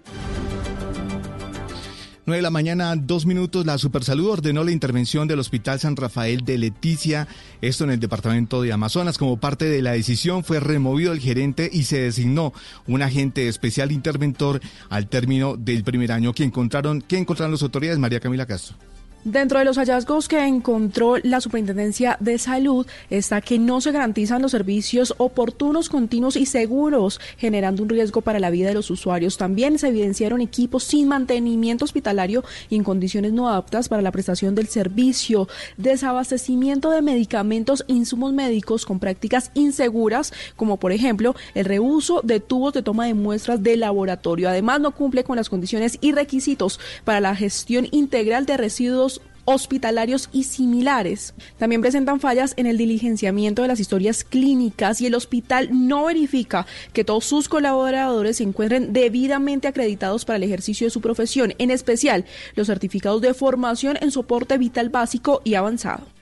9 2.27 2.39
de 2.39 2.43
la 2.43 2.51
mañana, 2.51 2.97
dos 2.97 3.27
minutos. 3.27 3.67
La 3.67 3.77
Supersalud 3.77 4.31
ordenó 4.31 4.65
la 4.65 4.71
intervención 4.71 5.29
del 5.29 5.41
Hospital 5.41 5.79
San 5.79 5.95
Rafael 5.95 6.43
de 6.43 6.57
Leticia, 6.57 7.29
esto 7.61 7.85
en 7.85 7.91
el 7.91 8.01
departamento 8.01 8.63
de 8.63 8.73
Amazonas. 8.73 9.19
Como 9.19 9.39
parte 9.39 9.67
de 9.67 9.83
la 9.83 9.93
decisión, 9.93 10.43
fue 10.43 10.59
removido 10.59 11.13
el 11.13 11.21
gerente 11.21 11.69
y 11.71 11.83
se 11.83 11.99
designó 11.99 12.55
un 12.87 13.03
agente 13.03 13.47
especial 13.47 13.93
interventor 13.93 14.63
al 14.89 15.07
término 15.09 15.57
del 15.59 15.85
primer 15.85 16.13
año. 16.13 16.33
que 16.33 16.45
encontraron, 16.45 17.03
¿Qué 17.03 17.19
encontraron 17.19 17.53
las 17.53 17.63
autoridades? 17.63 17.99
María 17.99 18.21
Camila 18.21 18.47
Castro. 18.47 18.77
Dentro 19.25 19.59
de 19.59 19.65
los 19.65 19.79
hallazgos 19.79 20.29
que 20.29 20.39
encontró 20.47 21.17
la 21.23 21.41
Superintendencia 21.41 22.19
de 22.21 22.37
Salud 22.37 22.87
está 23.09 23.41
que 23.41 23.59
no 23.59 23.81
se 23.81 23.91
garantizan 23.91 24.43
los 24.43 24.51
servicios 24.51 25.15
oportunos, 25.17 25.89
continuos 25.89 26.37
y 26.37 26.45
seguros, 26.45 27.23
generando 27.39 27.83
un 27.83 27.89
riesgo 27.89 28.21
para 28.21 28.39
la 28.39 28.51
vida 28.51 28.69
de 28.69 28.75
los 28.75 28.91
usuarios. 28.91 29.39
También 29.39 29.79
se 29.79 29.89
evidenciaron 29.89 30.43
equipos 30.43 30.85
sin 30.85 31.09
mantenimiento 31.09 31.87
hospitalario 31.87 32.45
y 32.69 32.77
en 32.77 32.85
condiciones 32.85 33.33
no 33.33 33.49
aptas 33.49 33.89
para 33.89 34.03
la 34.03 34.13
prestación 34.13 34.55
del 34.55 34.67
servicio, 34.67 35.49
desabastecimiento 35.79 36.91
de 36.91 37.01
medicamentos 37.01 37.83
insumos 37.87 38.35
médicos 38.35 38.85
con 38.85 38.99
prácticas 38.99 39.53
inseguras, 39.55 40.35
como 40.55 40.77
por 40.77 40.93
ejemplo 40.93 41.35
el 41.55 41.65
reuso 41.65 42.21
de 42.25 42.41
tubos 42.41 42.75
de 42.75 42.83
toma 42.83 43.07
de 43.07 43.15
muestras 43.15 43.63
de 43.63 43.79
laboratorio. 43.79 44.51
Además, 44.51 44.83
no 44.83 44.91
cumple 44.91 45.25
con 45.25 45.37
las 45.37 45.49
condiciones 45.49 45.97
y 46.03 46.13
requisitos 46.13 46.79
para 47.05 47.21
la 47.21 47.35
gestión 47.35 47.89
integral 47.91 48.45
de 48.45 48.59
residuos 48.59 49.14
hospitalarios 49.45 50.29
y 50.33 50.45
similares. 50.45 51.35
También 51.59 51.81
presentan 51.81 52.21
fallas 52.21 52.55
en 52.57 52.67
el 52.67 52.79
diligenciamiento 52.79 53.63
de 53.63 53.69
las 53.69 53.81
historias 53.81 54.25
clínicas 54.25 55.01
y 55.01 55.07
el 55.07 55.15
hospital 55.15 55.69
no 55.73 56.07
verifica 56.07 56.67
que 56.93 57.05
todos 57.05 57.25
sus 57.25 57.49
colaboradores 57.49 58.39
se 58.39 58.45
encuentren 58.45 58.93
debidamente 58.93 59.69
acreditados 59.69 60.25
para 60.25 60.37
el 60.37 60.43
ejercicio 60.43 60.87
de 60.87 60.91
su 60.91 61.01
profesión, 61.01 61.55
en 61.59 61.71
especial 61.71 62.25
los 62.55 62.67
certificados 62.67 63.21
de 63.21 63.35
formación 63.35 63.99
en 64.01 64.11
soporte 64.11 64.59
vital 64.59 64.89
básico 64.89 65.43
y 65.45 65.55
avanzado. 65.55 66.14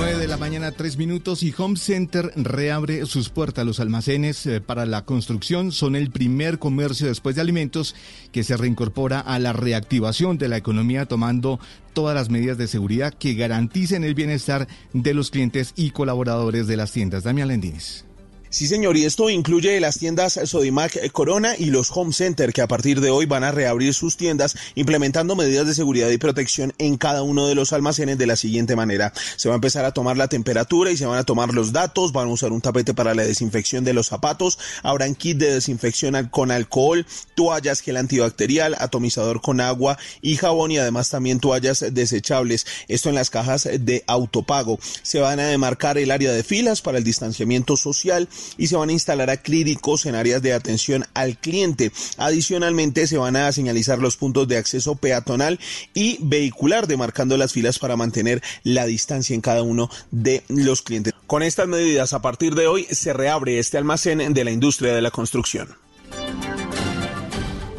9 0.00 0.16
de 0.16 0.28
la 0.28 0.38
mañana, 0.38 0.72
3 0.72 0.96
minutos 0.96 1.42
y 1.42 1.52
Home 1.58 1.76
Center 1.76 2.32
reabre 2.34 3.04
sus 3.04 3.28
puertas. 3.28 3.66
Los 3.66 3.80
almacenes 3.80 4.46
eh, 4.46 4.62
para 4.62 4.86
la 4.86 5.04
construcción 5.04 5.72
son 5.72 5.94
el 5.94 6.10
primer 6.10 6.58
comercio 6.58 7.06
después 7.06 7.36
de 7.36 7.42
alimentos 7.42 7.94
que 8.32 8.42
se 8.42 8.56
reincorpora 8.56 9.20
a 9.20 9.38
la 9.38 9.52
reactivación 9.52 10.38
de 10.38 10.48
la 10.48 10.56
economía 10.56 11.04
tomando 11.04 11.60
todas 11.92 12.14
las 12.14 12.30
medidas 12.30 12.56
de 12.56 12.66
seguridad 12.66 13.12
que 13.12 13.34
garanticen 13.34 14.02
el 14.02 14.14
bienestar 14.14 14.68
de 14.94 15.12
los 15.12 15.30
clientes 15.30 15.74
y 15.76 15.90
colaboradores 15.90 16.66
de 16.66 16.78
las 16.78 16.92
tiendas. 16.92 17.24
Damián 17.24 17.48
Lendines. 17.48 18.06
Sí, 18.52 18.66
señor, 18.66 18.96
y 18.96 19.04
esto 19.04 19.30
incluye 19.30 19.78
las 19.78 19.98
tiendas 19.98 20.40
Sodimac 20.42 21.12
Corona 21.12 21.54
y 21.56 21.66
los 21.66 21.92
Home 21.92 22.12
Center, 22.12 22.52
que 22.52 22.62
a 22.62 22.66
partir 22.66 23.00
de 23.00 23.08
hoy 23.08 23.24
van 23.24 23.44
a 23.44 23.52
reabrir 23.52 23.94
sus 23.94 24.16
tiendas, 24.16 24.56
implementando 24.74 25.36
medidas 25.36 25.68
de 25.68 25.74
seguridad 25.74 26.10
y 26.10 26.18
protección 26.18 26.74
en 26.78 26.96
cada 26.96 27.22
uno 27.22 27.46
de 27.46 27.54
los 27.54 27.72
almacenes 27.72 28.18
de 28.18 28.26
la 28.26 28.34
siguiente 28.34 28.74
manera. 28.74 29.12
Se 29.36 29.48
va 29.48 29.54
a 29.54 29.62
empezar 29.62 29.84
a 29.84 29.92
tomar 29.92 30.16
la 30.16 30.26
temperatura 30.26 30.90
y 30.90 30.96
se 30.96 31.06
van 31.06 31.18
a 31.18 31.22
tomar 31.22 31.54
los 31.54 31.72
datos, 31.72 32.10
van 32.10 32.26
a 32.26 32.32
usar 32.32 32.50
un 32.50 32.60
tapete 32.60 32.92
para 32.92 33.14
la 33.14 33.22
desinfección 33.22 33.84
de 33.84 33.92
los 33.92 34.08
zapatos, 34.08 34.58
habrán 34.82 35.14
kit 35.14 35.38
de 35.38 35.54
desinfección 35.54 36.28
con 36.28 36.50
alcohol, 36.50 37.06
toallas, 37.36 37.82
gel 37.82 37.98
antibacterial, 37.98 38.74
atomizador 38.80 39.40
con 39.40 39.60
agua 39.60 39.96
y 40.22 40.34
jabón 40.34 40.72
y 40.72 40.78
además 40.78 41.08
también 41.08 41.38
toallas 41.38 41.84
desechables. 41.92 42.66
Esto 42.88 43.10
en 43.10 43.14
las 43.14 43.30
cajas 43.30 43.68
de 43.78 44.02
autopago. 44.08 44.80
Se 45.02 45.20
van 45.20 45.38
a 45.38 45.46
demarcar 45.46 45.98
el 45.98 46.10
área 46.10 46.32
de 46.32 46.42
filas 46.42 46.82
para 46.82 46.98
el 46.98 47.04
distanciamiento 47.04 47.76
social 47.76 48.28
y 48.56 48.66
se 48.66 48.76
van 48.76 48.88
a 48.88 48.92
instalar 48.92 49.30
acrílicos 49.30 50.06
en 50.06 50.14
áreas 50.14 50.42
de 50.42 50.52
atención 50.52 51.04
al 51.14 51.38
cliente. 51.38 51.92
Adicionalmente 52.16 53.06
se 53.06 53.18
van 53.18 53.36
a 53.36 53.50
señalizar 53.52 53.98
los 53.98 54.16
puntos 54.16 54.48
de 54.48 54.56
acceso 54.56 54.96
peatonal 54.96 55.58
y 55.94 56.18
vehicular, 56.20 56.86
demarcando 56.86 57.36
las 57.36 57.52
filas 57.52 57.78
para 57.78 57.96
mantener 57.96 58.42
la 58.62 58.86
distancia 58.86 59.34
en 59.34 59.40
cada 59.40 59.62
uno 59.62 59.90
de 60.10 60.42
los 60.48 60.82
clientes. 60.82 61.14
Con 61.26 61.42
estas 61.42 61.68
medidas, 61.68 62.12
a 62.12 62.22
partir 62.22 62.54
de 62.54 62.66
hoy 62.66 62.86
se 62.90 63.12
reabre 63.12 63.58
este 63.58 63.78
almacén 63.78 64.34
de 64.34 64.44
la 64.44 64.50
industria 64.50 64.94
de 64.94 65.02
la 65.02 65.10
construcción. 65.10 65.68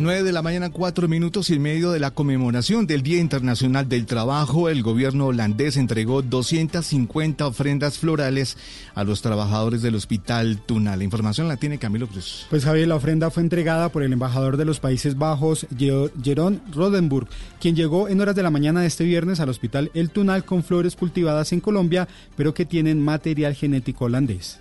9 0.02 0.24
de 0.24 0.32
la 0.32 0.42
mañana, 0.42 0.72
cuatro 0.72 1.08
minutos 1.08 1.50
y 1.52 1.60
medio 1.60 1.92
de 1.92 2.00
la 2.00 2.12
conmemoración 2.12 2.88
del 2.88 3.04
Día 3.04 3.20
Internacional 3.20 3.88
del 3.88 4.06
Trabajo, 4.06 4.70
el 4.70 4.82
gobierno 4.82 5.28
holandés 5.28 5.78
entregó 5.78 6.22
250 6.22 7.46
ofrendas 7.46 8.00
florales 8.00 8.58
a 8.96 9.04
los 9.04 9.22
trabajadores 9.22 9.82
del 9.82 9.96
Hospital 9.96 10.60
Tuna. 10.66 10.96
La 10.96 11.04
información 11.04 11.48
la 11.48 11.58
tiene 11.58 11.78
Camilo 11.78 12.08
Cruz. 12.08 12.48
Pues 12.50 12.66
Javier, 12.66 12.88
la 12.88 12.96
ofrenda 12.96 13.30
fue 13.30 13.44
entregada 13.44 13.90
por 13.90 14.02
el 14.02 14.14
embajador 14.14 14.58
de 14.58 14.66
los 14.66 14.80
Países 14.80 15.18
Bajos, 15.18 15.68
Jeroen 15.78 16.62
Rodenburg, 16.74 17.28
quien 17.60 17.76
llegó 17.76 18.10
en 18.10 18.22
horas 18.22 18.36
de 18.36 18.44
la 18.44 18.50
mañana 18.50 18.82
de 18.82 18.88
este 18.88 19.04
viernes 19.04 19.40
al 19.40 19.50
Hospital 19.50 19.92
El 19.94 20.10
Tunal 20.10 20.46
con 20.46 20.64
flores 20.64 20.96
cultivadas 20.96 21.54
en 21.54 21.60
Colombia, 21.60 22.08
pero 22.36 22.54
que 22.54 22.66
tienen 22.66 23.00
material 23.00 23.54
genético 23.54 24.06
holandés 24.06 24.60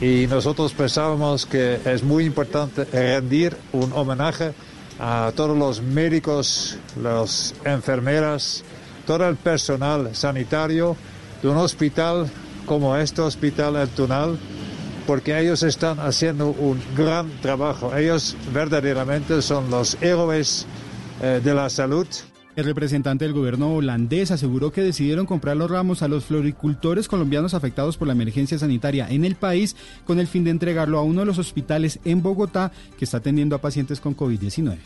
y 0.00 0.26
nosotros 0.28 0.72
pensábamos 0.74 1.44
que 1.44 1.80
es 1.84 2.02
muy 2.02 2.24
importante 2.24 2.84
rendir 2.84 3.56
un 3.72 3.92
homenaje 3.92 4.52
a 5.00 5.32
todos 5.34 5.56
los 5.56 5.82
médicos, 5.82 6.78
las 7.00 7.54
enfermeras, 7.64 8.62
todo 9.06 9.28
el 9.28 9.36
personal 9.36 10.14
sanitario 10.14 10.96
de 11.42 11.48
un 11.48 11.56
hospital 11.56 12.30
como 12.66 12.96
este 12.96 13.22
hospital 13.22 13.76
El 13.76 13.88
Tunal, 13.88 14.38
porque 15.06 15.38
ellos 15.38 15.62
están 15.62 15.98
haciendo 16.00 16.48
un 16.48 16.80
gran 16.96 17.30
trabajo. 17.40 17.96
Ellos 17.96 18.36
verdaderamente 18.52 19.40
son 19.40 19.70
los 19.70 19.96
héroes 20.02 20.66
eh, 21.22 21.40
de 21.42 21.54
la 21.54 21.70
salud. 21.70 22.06
El 22.58 22.64
representante 22.64 23.24
del 23.24 23.34
gobierno 23.34 23.72
holandés 23.72 24.32
aseguró 24.32 24.72
que 24.72 24.82
decidieron 24.82 25.26
comprar 25.26 25.56
los 25.56 25.70
ramos 25.70 26.02
a 26.02 26.08
los 26.08 26.24
floricultores 26.24 27.06
colombianos 27.06 27.54
afectados 27.54 27.96
por 27.96 28.08
la 28.08 28.14
emergencia 28.14 28.58
sanitaria 28.58 29.06
en 29.08 29.24
el 29.24 29.36
país 29.36 29.76
con 30.04 30.18
el 30.18 30.26
fin 30.26 30.42
de 30.42 30.50
entregarlo 30.50 30.98
a 30.98 31.04
uno 31.04 31.20
de 31.20 31.26
los 31.26 31.38
hospitales 31.38 32.00
en 32.04 32.20
Bogotá 32.20 32.72
que 32.98 33.04
está 33.04 33.18
atendiendo 33.18 33.54
a 33.54 33.60
pacientes 33.60 34.00
con 34.00 34.16
COVID-19. 34.16 34.76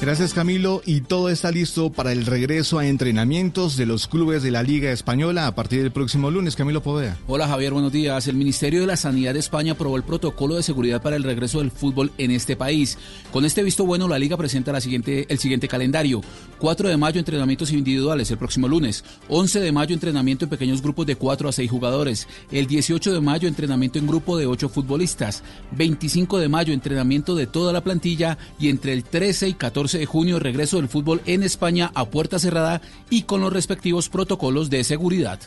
Gracias 0.00 0.32
Camilo 0.32 0.80
y 0.86 1.02
todo 1.02 1.28
está 1.28 1.50
listo 1.50 1.92
para 1.92 2.12
el 2.12 2.24
regreso 2.24 2.78
a 2.78 2.86
entrenamientos 2.86 3.76
de 3.76 3.84
los 3.84 4.08
clubes 4.08 4.42
de 4.42 4.50
la 4.50 4.62
Liga 4.62 4.90
Española 4.90 5.46
a 5.46 5.54
partir 5.54 5.82
del 5.82 5.92
próximo 5.92 6.30
lunes. 6.30 6.56
Camilo 6.56 6.82
Poveda. 6.82 7.18
Hola 7.26 7.46
Javier, 7.46 7.74
buenos 7.74 7.92
días. 7.92 8.26
El 8.26 8.36
Ministerio 8.36 8.80
de 8.80 8.86
la 8.86 8.96
Sanidad 8.96 9.34
de 9.34 9.40
España 9.40 9.72
aprobó 9.72 9.98
el 9.98 10.02
protocolo 10.02 10.54
de 10.54 10.62
seguridad 10.62 11.02
para 11.02 11.16
el 11.16 11.24
regreso 11.24 11.58
del 11.58 11.72
fútbol 11.72 12.10
en 12.16 12.30
este 12.30 12.56
país. 12.56 12.96
Con 13.30 13.44
este 13.44 13.62
visto 13.62 13.84
bueno, 13.84 14.08
la 14.08 14.18
Liga 14.18 14.38
presenta 14.38 14.72
la 14.72 14.80
siguiente, 14.80 15.26
el 15.28 15.38
siguiente 15.38 15.68
calendario. 15.68 16.22
4 16.58 16.88
de 16.88 16.96
mayo 16.96 17.17
entrenamientos 17.18 17.72
individuales 17.72 18.30
el 18.30 18.38
próximo 18.38 18.68
lunes. 18.68 19.04
11 19.28 19.60
de 19.60 19.72
mayo 19.72 19.94
entrenamiento 19.94 20.44
en 20.44 20.50
pequeños 20.50 20.82
grupos 20.82 21.06
de 21.06 21.16
4 21.16 21.48
a 21.48 21.52
6 21.52 21.70
jugadores. 21.70 22.28
El 22.50 22.66
18 22.66 23.12
de 23.12 23.20
mayo 23.20 23.48
entrenamiento 23.48 23.98
en 23.98 24.06
grupo 24.06 24.36
de 24.36 24.46
8 24.46 24.68
futbolistas. 24.68 25.42
25 25.72 26.38
de 26.38 26.48
mayo 26.48 26.72
entrenamiento 26.72 27.34
de 27.34 27.46
toda 27.46 27.72
la 27.72 27.82
plantilla 27.82 28.38
y 28.58 28.68
entre 28.68 28.92
el 28.92 29.04
13 29.04 29.48
y 29.48 29.54
14 29.54 29.98
de 29.98 30.06
junio 30.06 30.38
regreso 30.38 30.76
del 30.76 30.88
fútbol 30.88 31.20
en 31.26 31.42
España 31.42 31.90
a 31.94 32.06
puerta 32.06 32.38
cerrada 32.38 32.80
y 33.10 33.22
con 33.22 33.40
los 33.40 33.52
respectivos 33.52 34.08
protocolos 34.08 34.70
de 34.70 34.84
seguridad. 34.84 35.40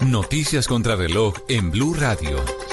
Noticias 0.00 0.66
contra 0.66 0.96
reloj 0.96 1.34
en 1.48 1.70
Blue 1.70 1.94
Radio. 1.94 2.65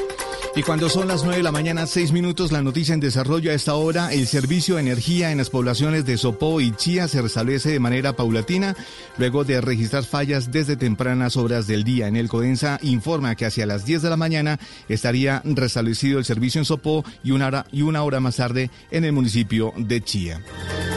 Y 0.55 0.61
cuando 0.61 0.87
son 0.87 1.07
las 1.07 1.23
9 1.23 1.37
de 1.37 1.43
la 1.43 1.51
mañana, 1.51 1.87
6 1.87 2.11
minutos, 2.11 2.51
la 2.51 2.61
noticia 2.61 2.93
en 2.93 2.99
desarrollo 2.99 3.49
a 3.49 3.55
esta 3.55 3.73
hora, 3.73 4.13
el 4.13 4.27
servicio 4.27 4.75
de 4.75 4.81
energía 4.81 5.31
en 5.31 5.39
las 5.39 5.49
poblaciones 5.49 6.05
de 6.05 6.15
Sopó 6.15 6.61
y 6.61 6.71
Chía 6.75 7.07
se 7.07 7.23
restablece 7.23 7.71
de 7.71 7.79
manera 7.79 8.15
paulatina 8.15 8.75
luego 9.17 9.45
de 9.45 9.61
registrar 9.61 10.03
fallas 10.03 10.51
desde 10.51 10.77
tempranas 10.77 11.37
horas 11.37 11.65
del 11.65 11.83
día. 11.83 12.07
En 12.07 12.15
el 12.15 12.29
Codensa 12.29 12.77
informa 12.83 13.33
que 13.33 13.47
hacia 13.47 13.65
las 13.65 13.85
10 13.85 14.03
de 14.03 14.09
la 14.11 14.17
mañana 14.17 14.59
estaría 14.89 15.41
restablecido 15.43 16.19
el 16.19 16.25
servicio 16.25 16.59
en 16.59 16.65
Sopó 16.65 17.03
y 17.23 17.31
una 17.31 17.47
hora, 17.47 17.65
y 17.71 17.81
una 17.81 18.03
hora 18.03 18.19
más 18.19 18.35
tarde 18.35 18.69
en 18.91 19.05
el 19.05 19.11
municipio 19.11 19.73
de 19.75 20.01
Chía. 20.01 20.39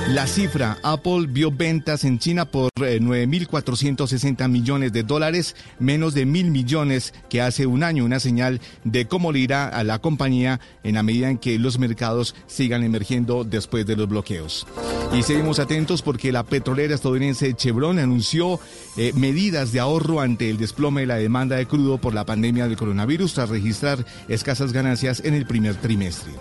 La 0.09 0.29
cifra, 0.29 0.79
Apple 0.85 1.27
vio 1.29 1.51
ventas 1.51 2.05
en 2.05 2.21
China 2.21 2.45
por 2.45 2.71
9.460 2.79 4.45
eh, 4.45 4.49
millones 4.49 4.93
de 4.93 5.03
dólares, 5.03 5.57
menos 5.81 6.15
de 6.15 6.27
mil 6.27 6.53
millones 6.53 7.13
que 7.29 7.41
hace 7.43 7.67
un 7.67 7.83
año, 7.83 8.05
una 8.05 8.21
señal 8.21 8.61
de 8.85 9.07
cómo 9.09 9.33
le 9.33 9.46
a 9.53 9.85
la 9.85 9.99
compañía 9.99 10.61
en 10.83 10.95
la 10.95 11.03
medida 11.03 11.31
en 11.31 11.39
que 11.39 11.59
los 11.59 11.79
mercados 11.79 12.35
sigan 12.47 12.83
emergiendo 12.83 13.45
después 13.45 13.87
de 13.87 13.97
los 13.97 14.09
bloqueos. 14.09 14.67
Y 15.13 15.23
seguimos 15.23 15.59
atentos 15.59 16.03
porque 16.03 16.33
la 16.33 16.43
petrolera 16.43 16.95
estadounidense 16.95 17.55
Chevron 17.55 17.99
anunció 17.99 18.61
eh, 18.97 19.13
medidas 19.15 19.73
de 19.73 19.81
ahorro 19.81 20.21
ante 20.21 20.51
el 20.51 20.59
desplome 20.59 21.03
de 21.03 21.07
la 21.07 21.17
demanda 21.17 21.57
de 21.57 21.67
crudo 21.67 21.99
por 21.99 22.15
la 22.15 22.27
pandemia 22.27 22.67
del 22.67 22.77
coronavirus 22.77 23.35
tras 23.35 23.49
registrar 23.49 24.05
escasas 24.29 24.73
ganancias 24.73 25.23
en 25.25 25.35
el 25.35 25.47
primer 25.47 25.77
trimestre. 25.77 26.33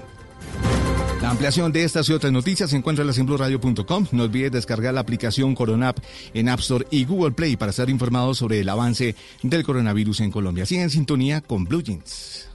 La 1.21 1.31
ampliación 1.31 1.71
de 1.71 1.83
estas 1.83 2.07
y 2.09 2.13
otras 2.13 2.31
noticias 2.31 2.69
se 2.69 2.77
encuentra 2.77 3.01
en 3.01 3.07
la 3.07 4.07
No 4.11 4.23
olvide 4.23 4.49
descargar 4.51 4.93
la 4.93 5.01
aplicación 5.01 5.55
Coronap 5.55 5.97
en 6.33 6.49
App 6.49 6.59
Store 6.59 6.85
y 6.91 7.05
Google 7.05 7.31
Play 7.31 7.55
para 7.55 7.71
estar 7.71 7.89
informados 7.89 8.37
sobre 8.37 8.59
el 8.59 8.69
avance 8.69 9.15
del 9.41 9.63
coronavirus 9.63 10.19
en 10.19 10.31
Colombia. 10.31 10.65
Sigue 10.65 10.83
en 10.83 10.89
sintonía 10.91 11.41
con 11.41 11.63
Blue 11.63 11.81
Jeans. 11.81 12.54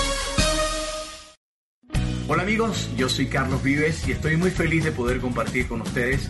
Hola 2.33 2.43
amigos, 2.43 2.89
yo 2.95 3.09
soy 3.09 3.27
Carlos 3.27 3.61
Vives 3.61 4.07
y 4.07 4.13
estoy 4.13 4.37
muy 4.37 4.51
feliz 4.51 4.85
de 4.85 4.93
poder 4.93 5.19
compartir 5.19 5.67
con 5.67 5.81
ustedes. 5.81 6.29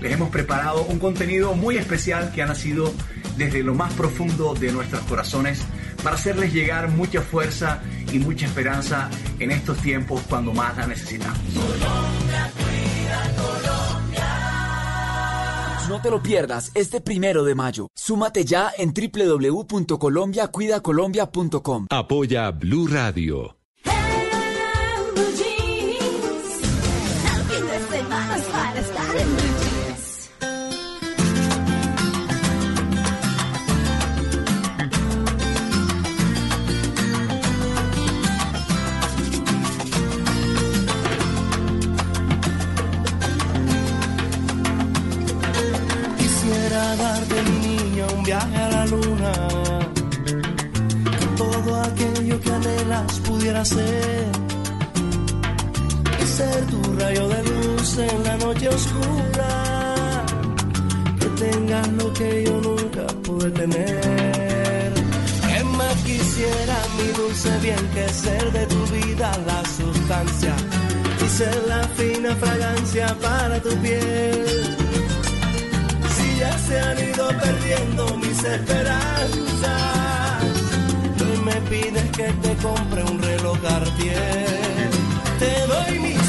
Les 0.00 0.14
hemos 0.14 0.30
preparado 0.30 0.82
un 0.84 0.98
contenido 0.98 1.52
muy 1.52 1.76
especial 1.76 2.32
que 2.32 2.40
ha 2.40 2.46
nacido 2.46 2.90
desde 3.36 3.62
lo 3.62 3.74
más 3.74 3.92
profundo 3.92 4.54
de 4.54 4.72
nuestros 4.72 5.02
corazones 5.02 5.62
para 6.02 6.16
hacerles 6.16 6.54
llegar 6.54 6.88
mucha 6.88 7.20
fuerza 7.20 7.82
y 8.10 8.18
mucha 8.18 8.46
esperanza 8.46 9.10
en 9.40 9.50
estos 9.50 9.76
tiempos 9.82 10.22
cuando 10.26 10.54
más 10.54 10.74
la 10.78 10.86
necesitamos. 10.86 11.38
No 15.86 16.00
te 16.00 16.10
lo 16.10 16.22
pierdas 16.22 16.70
este 16.74 17.02
primero 17.02 17.44
de 17.44 17.54
mayo. 17.54 17.88
Súmate 17.94 18.46
ya 18.46 18.72
en 18.78 18.94
www.colombiacuidacolombia.com. 18.94 21.88
Apoya 21.90 22.50
Blue 22.52 22.86
Radio. 22.86 23.58
Darte 46.96 47.42
mi 47.42 47.58
niña 47.66 48.06
un 48.16 48.22
viaje 48.22 48.56
a 48.56 48.68
la 48.70 48.86
luna. 48.86 49.32
Todo 51.36 51.82
aquello 51.82 52.40
que 52.40 52.50
anhelas 52.52 53.20
pudiera 53.20 53.64
ser. 53.64 54.30
Y 56.22 56.26
ser 56.26 56.66
tu 56.66 56.80
rayo 56.98 57.28
de 57.28 57.42
luz 57.50 57.98
en 57.98 58.24
la 58.24 58.36
noche 58.36 58.68
oscura. 58.68 60.24
Que 61.20 61.26
tengas 61.44 61.88
lo 61.88 62.12
que 62.12 62.44
yo 62.44 62.60
nunca 62.60 63.06
pude 63.24 63.50
tener. 63.50 64.92
Que 65.48 65.64
más 65.64 65.96
quisiera 66.04 66.76
mi 66.98 67.08
dulce 67.20 67.50
bien 67.60 67.84
que 67.94 68.08
ser 68.08 68.52
de 68.52 68.66
tu 68.66 68.86
vida 68.86 69.30
la 69.46 69.62
sustancia. 69.64 70.54
Y 71.24 71.28
ser 71.28 71.62
la 71.68 71.82
fina 71.96 72.34
fragancia 72.36 73.16
para 73.20 73.60
tu 73.60 73.70
piel 73.76 74.81
se 76.66 76.78
han 76.78 76.98
ido 76.98 77.28
perdiendo 77.28 78.16
mis 78.18 78.42
esperanzas. 78.44 79.72
Hoy 81.20 81.38
me 81.44 81.54
pides 81.70 82.10
que 82.16 82.32
te 82.42 82.56
compre 82.62 83.02
un 83.04 83.20
reloj 83.20 83.58
Cartier. 83.60 84.90
Te 85.38 85.66
doy 85.66 85.98
mi 85.98 86.21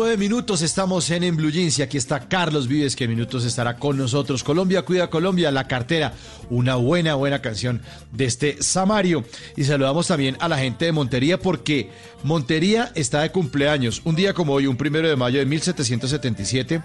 9 0.00 0.16
minutos 0.16 0.62
estamos 0.62 1.10
en 1.10 1.24
En 1.24 1.36
y 1.38 1.82
aquí 1.82 1.98
está 1.98 2.26
Carlos 2.26 2.68
Vives 2.68 2.96
que 2.96 3.06
minutos 3.06 3.44
estará 3.44 3.76
con 3.76 3.98
nosotros. 3.98 4.42
Colombia 4.42 4.80
cuida 4.80 5.10
Colombia, 5.10 5.50
la 5.50 5.68
cartera, 5.68 6.14
una 6.48 6.76
buena, 6.76 7.16
buena 7.16 7.42
canción 7.42 7.82
de 8.10 8.24
este 8.24 8.62
Samario. 8.62 9.26
Y 9.58 9.64
saludamos 9.64 10.06
también 10.06 10.38
a 10.40 10.48
la 10.48 10.56
gente 10.56 10.86
de 10.86 10.92
Montería 10.92 11.38
porque 11.38 11.90
Montería 12.22 12.92
está 12.94 13.20
de 13.20 13.30
cumpleaños. 13.30 14.00
Un 14.06 14.16
día 14.16 14.32
como 14.32 14.54
hoy, 14.54 14.66
un 14.66 14.78
primero 14.78 15.06
de 15.06 15.16
mayo 15.16 15.38
de 15.38 15.44
1777, 15.44 16.80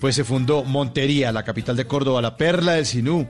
pues 0.00 0.14
se 0.14 0.22
fundó 0.22 0.62
Montería, 0.62 1.32
la 1.32 1.42
capital 1.42 1.74
de 1.74 1.88
Córdoba, 1.88 2.22
la 2.22 2.36
perla 2.36 2.74
del 2.74 2.86
Sinú. 2.86 3.26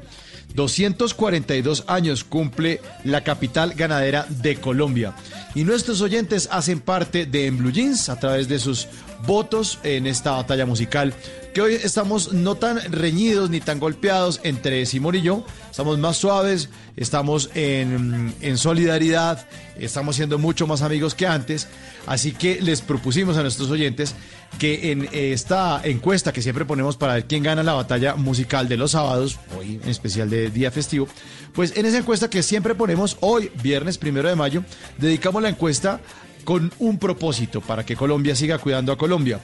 242 0.55 1.85
años 1.87 2.25
cumple 2.25 2.81
la 3.05 3.23
capital 3.23 3.73
ganadera 3.75 4.27
de 4.29 4.57
Colombia. 4.57 5.15
Y 5.55 5.65
nuestros 5.65 6.01
oyentes 6.01 6.49
hacen 6.53 6.81
parte 6.81 7.25
de 7.25 7.47
En 7.47 7.57
Blue 7.57 7.73
Jeans 7.73 8.09
a 8.09 8.19
través 8.19 8.49
de 8.49 8.59
sus 8.59 8.89
votos 9.27 9.79
en 9.83 10.07
esta 10.07 10.33
batalla 10.33 10.67
musical. 10.67 11.15
Que 11.55 11.61
hoy 11.61 11.75
estamos 11.75 12.33
no 12.33 12.55
tan 12.55 12.81
reñidos 12.93 13.51
ni 13.51 13.61
tan 13.61 13.81
golpeados 13.81 14.41
entre 14.45 14.87
Simón 14.87 15.17
y 15.17 15.23
yo. 15.23 15.45
Estamos 15.71 15.99
más 15.99 16.17
suaves, 16.17 16.69
estamos 16.97 17.51
en, 17.55 18.35
en 18.41 18.59
solidaridad, 18.59 19.47
estamos 19.77 20.17
siendo 20.17 20.39
mucho 20.39 20.67
más 20.67 20.83
amigos 20.83 21.15
que 21.15 21.27
antes. 21.27 21.67
Así 22.07 22.33
que 22.33 22.61
les 22.61 22.83
propusimos 22.83 23.37
a 23.37 23.43
nuestros 23.43 23.71
oyentes 23.71 24.15
que 24.59 24.93
en 24.93 25.09
esta 25.13 25.81
encuesta 25.85 26.33
que 26.33 26.43
siempre 26.43 26.65
ponemos 26.65 26.97
para 26.97 27.15
ver 27.15 27.27
quién 27.27 27.43
gana 27.43 27.63
la 27.63 27.73
batalla 27.73 28.15
musical 28.15 28.69
de 28.69 28.77
los 28.77 28.93
sábados, 28.93 29.39
hoy 29.57 29.81
en 29.83 29.89
especial 29.89 30.29
de 30.29 30.51
día 30.51 30.71
festivo, 30.71 31.09
pues 31.53 31.77
en 31.77 31.87
esa 31.87 31.99
encuesta 31.99 32.29
que 32.29 32.43
siempre 32.43 32.75
ponemos 32.75 33.17
hoy, 33.21 33.51
viernes 33.63 33.99
primero 33.99 34.29
de 34.29 34.37
mayo, 34.37 34.65
dedicamos 34.99 35.43
la 35.43 35.51
encuesta 35.51 36.01
con 36.45 36.73
un 36.79 36.99
propósito 36.99 37.61
para 37.61 37.85
que 37.85 37.97
Colombia 37.97 38.35
siga 38.35 38.59
cuidando 38.59 38.93
a 38.93 38.99
Colombia. 38.99 39.41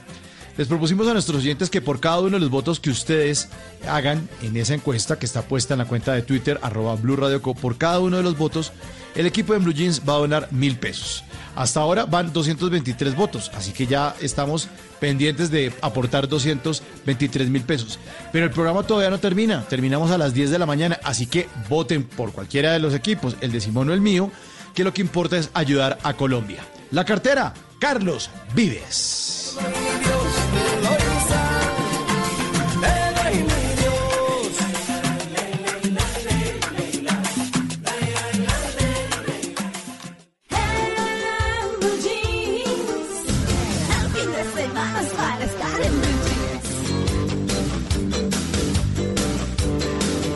Les 0.57 0.67
propusimos 0.67 1.07
a 1.07 1.13
nuestros 1.13 1.43
oyentes 1.43 1.69
que 1.69 1.81
por 1.81 1.99
cada 1.99 2.19
uno 2.19 2.31
de 2.31 2.39
los 2.39 2.49
votos 2.49 2.79
que 2.79 2.89
ustedes 2.89 3.47
hagan 3.87 4.27
en 4.41 4.57
esa 4.57 4.73
encuesta 4.73 5.19
que 5.19 5.27
está 5.27 5.43
puesta 5.43 5.75
en 5.75 5.77
la 5.77 5.85
cuenta 5.85 6.13
de 6.13 6.23
Twitter, 6.23 6.59
arroba 6.63 6.95
Blue 6.95 7.15
Radio 7.15 7.43
Co, 7.43 7.53
por 7.53 7.77
cada 7.77 7.99
uno 7.99 8.17
de 8.17 8.23
los 8.23 8.35
votos, 8.35 8.71
el 9.13 9.27
equipo 9.27 9.53
de 9.53 9.59
Blue 9.59 9.73
Jeans 9.73 10.01
va 10.07 10.13
a 10.13 10.17
donar 10.17 10.47
mil 10.51 10.75
pesos. 10.77 11.23
Hasta 11.55 11.79
ahora 11.79 12.05
van 12.05 12.33
223 12.33 13.15
votos, 13.15 13.51
así 13.53 13.71
que 13.71 13.85
ya 13.85 14.15
estamos 14.19 14.67
pendientes 14.99 15.51
de 15.51 15.71
aportar 15.81 16.27
223 16.27 17.49
mil 17.49 17.61
pesos. 17.61 17.99
Pero 18.31 18.45
el 18.45 18.51
programa 18.51 18.81
todavía 18.81 19.11
no 19.11 19.19
termina, 19.19 19.63
terminamos 19.67 20.09
a 20.09 20.17
las 20.17 20.33
10 20.33 20.49
de 20.49 20.59
la 20.59 20.65
mañana, 20.65 20.99
así 21.03 21.27
que 21.27 21.47
voten 21.69 22.03
por 22.03 22.31
cualquiera 22.31 22.73
de 22.73 22.79
los 22.79 22.95
equipos, 22.95 23.35
el 23.41 23.51
de 23.51 23.61
Simón 23.61 23.89
o 23.89 23.93
el 23.93 24.01
mío, 24.01 24.31
que 24.73 24.83
lo 24.83 24.91
que 24.91 25.01
importa 25.01 25.37
es 25.37 25.51
ayudar 25.53 25.99
a 26.01 26.15
Colombia. 26.15 26.63
La 26.91 27.03
cartera, 27.03 27.53
Carlos 27.79 28.29
Vives. 28.55 29.57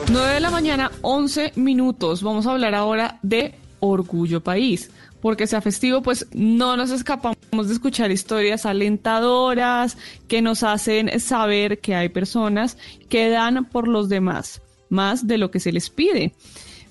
9 0.10 0.34
de 0.34 0.40
la 0.42 0.52
mañana, 0.52 0.92
11 1.02 1.54
minutos. 1.56 2.22
Vamos 2.22 2.46
a 2.46 2.52
hablar 2.52 2.76
ahora 2.76 3.20
de 3.22 3.56
Orgullo 3.80 4.42
País. 4.42 4.92
Porque 5.22 5.48
sea 5.48 5.62
festivo, 5.62 6.02
pues 6.02 6.28
no 6.34 6.76
nos 6.78 6.92
escapamos 6.92 7.68
de 7.68 7.74
escuchar 7.74 8.12
historias 8.12 8.66
alentadoras 8.66 9.98
que 10.28 10.42
nos 10.42 10.64
hacen 10.64 11.20
saber 11.20 11.80
que 11.80 11.96
hay 11.96 12.10
personas 12.10 12.78
que 13.08 13.30
dan 13.30 13.66
por 13.66 13.88
los 13.88 14.10
demás 14.10 14.62
más 14.92 15.26
de 15.26 15.38
lo 15.38 15.50
que 15.50 15.60
se 15.60 15.72
les 15.72 15.90
pide. 15.90 16.34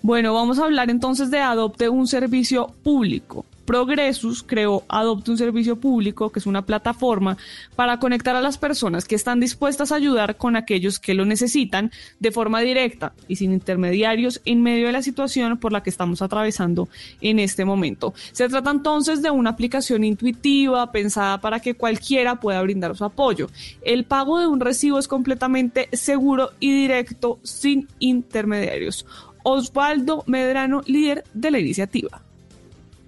Bueno, 0.03 0.35
vamos 0.35 0.59
a 0.59 0.65
hablar 0.65 0.91
entonces 0.91 1.31
de 1.31 1.39
Adopte 1.39 1.89
un 1.89 2.09
servicio 2.09 2.75
público. 2.83 3.45
Progresus 3.71 4.43
creó 4.43 4.83
Adopte 4.89 5.31
un 5.31 5.39
Servicio 5.39 5.77
Público, 5.77 6.33
que 6.33 6.41
es 6.41 6.47
una 6.47 6.67
plataforma 6.67 7.37
para 7.77 8.01
conectar 8.01 8.35
a 8.35 8.41
las 8.41 8.59
personas 8.59 9.05
que 9.05 9.15
están 9.15 9.39
dispuestas 9.39 9.93
a 9.93 9.95
ayudar 9.95 10.37
con 10.39 10.57
aquellos 10.57 10.99
que 10.99 11.15
lo 11.15 11.25
necesitan 11.25 11.93
de 12.19 12.33
forma 12.33 12.63
directa 12.63 13.13
y 13.29 13.37
sin 13.37 13.53
intermediarios 13.53 14.41
en 14.45 14.65
medio 14.65 14.87
de 14.87 14.93
la 14.93 15.03
situación 15.03 15.57
por 15.57 15.71
la 15.71 15.85
que 15.85 15.91
estamos 15.91 16.21
atravesando 16.21 16.89
en 17.21 17.39
este 17.39 17.65
momento. 17.65 18.13
Se 18.33 18.49
trata 18.49 18.73
entonces 18.73 19.23
de 19.23 19.31
una 19.31 19.51
aplicación 19.51 20.03
intuitiva 20.03 20.91
pensada 20.91 21.41
para 21.41 21.61
que 21.61 21.75
cualquiera 21.75 22.41
pueda 22.41 22.61
brindar 22.63 22.97
su 22.97 23.05
apoyo. 23.05 23.51
El 23.83 24.03
pago 24.03 24.41
de 24.41 24.49
un 24.49 24.59
recibo 24.59 24.99
es 24.99 25.07
completamente 25.07 25.89
seguro 25.93 26.51
y 26.59 26.73
directo 26.73 27.39
sin 27.45 27.87
intermediarios. 28.01 29.07
Osvaldo 29.45 30.25
Medrano, 30.27 30.83
líder 30.87 31.23
de 31.35 31.53
la 31.53 31.61
iniciativa. 31.61 32.21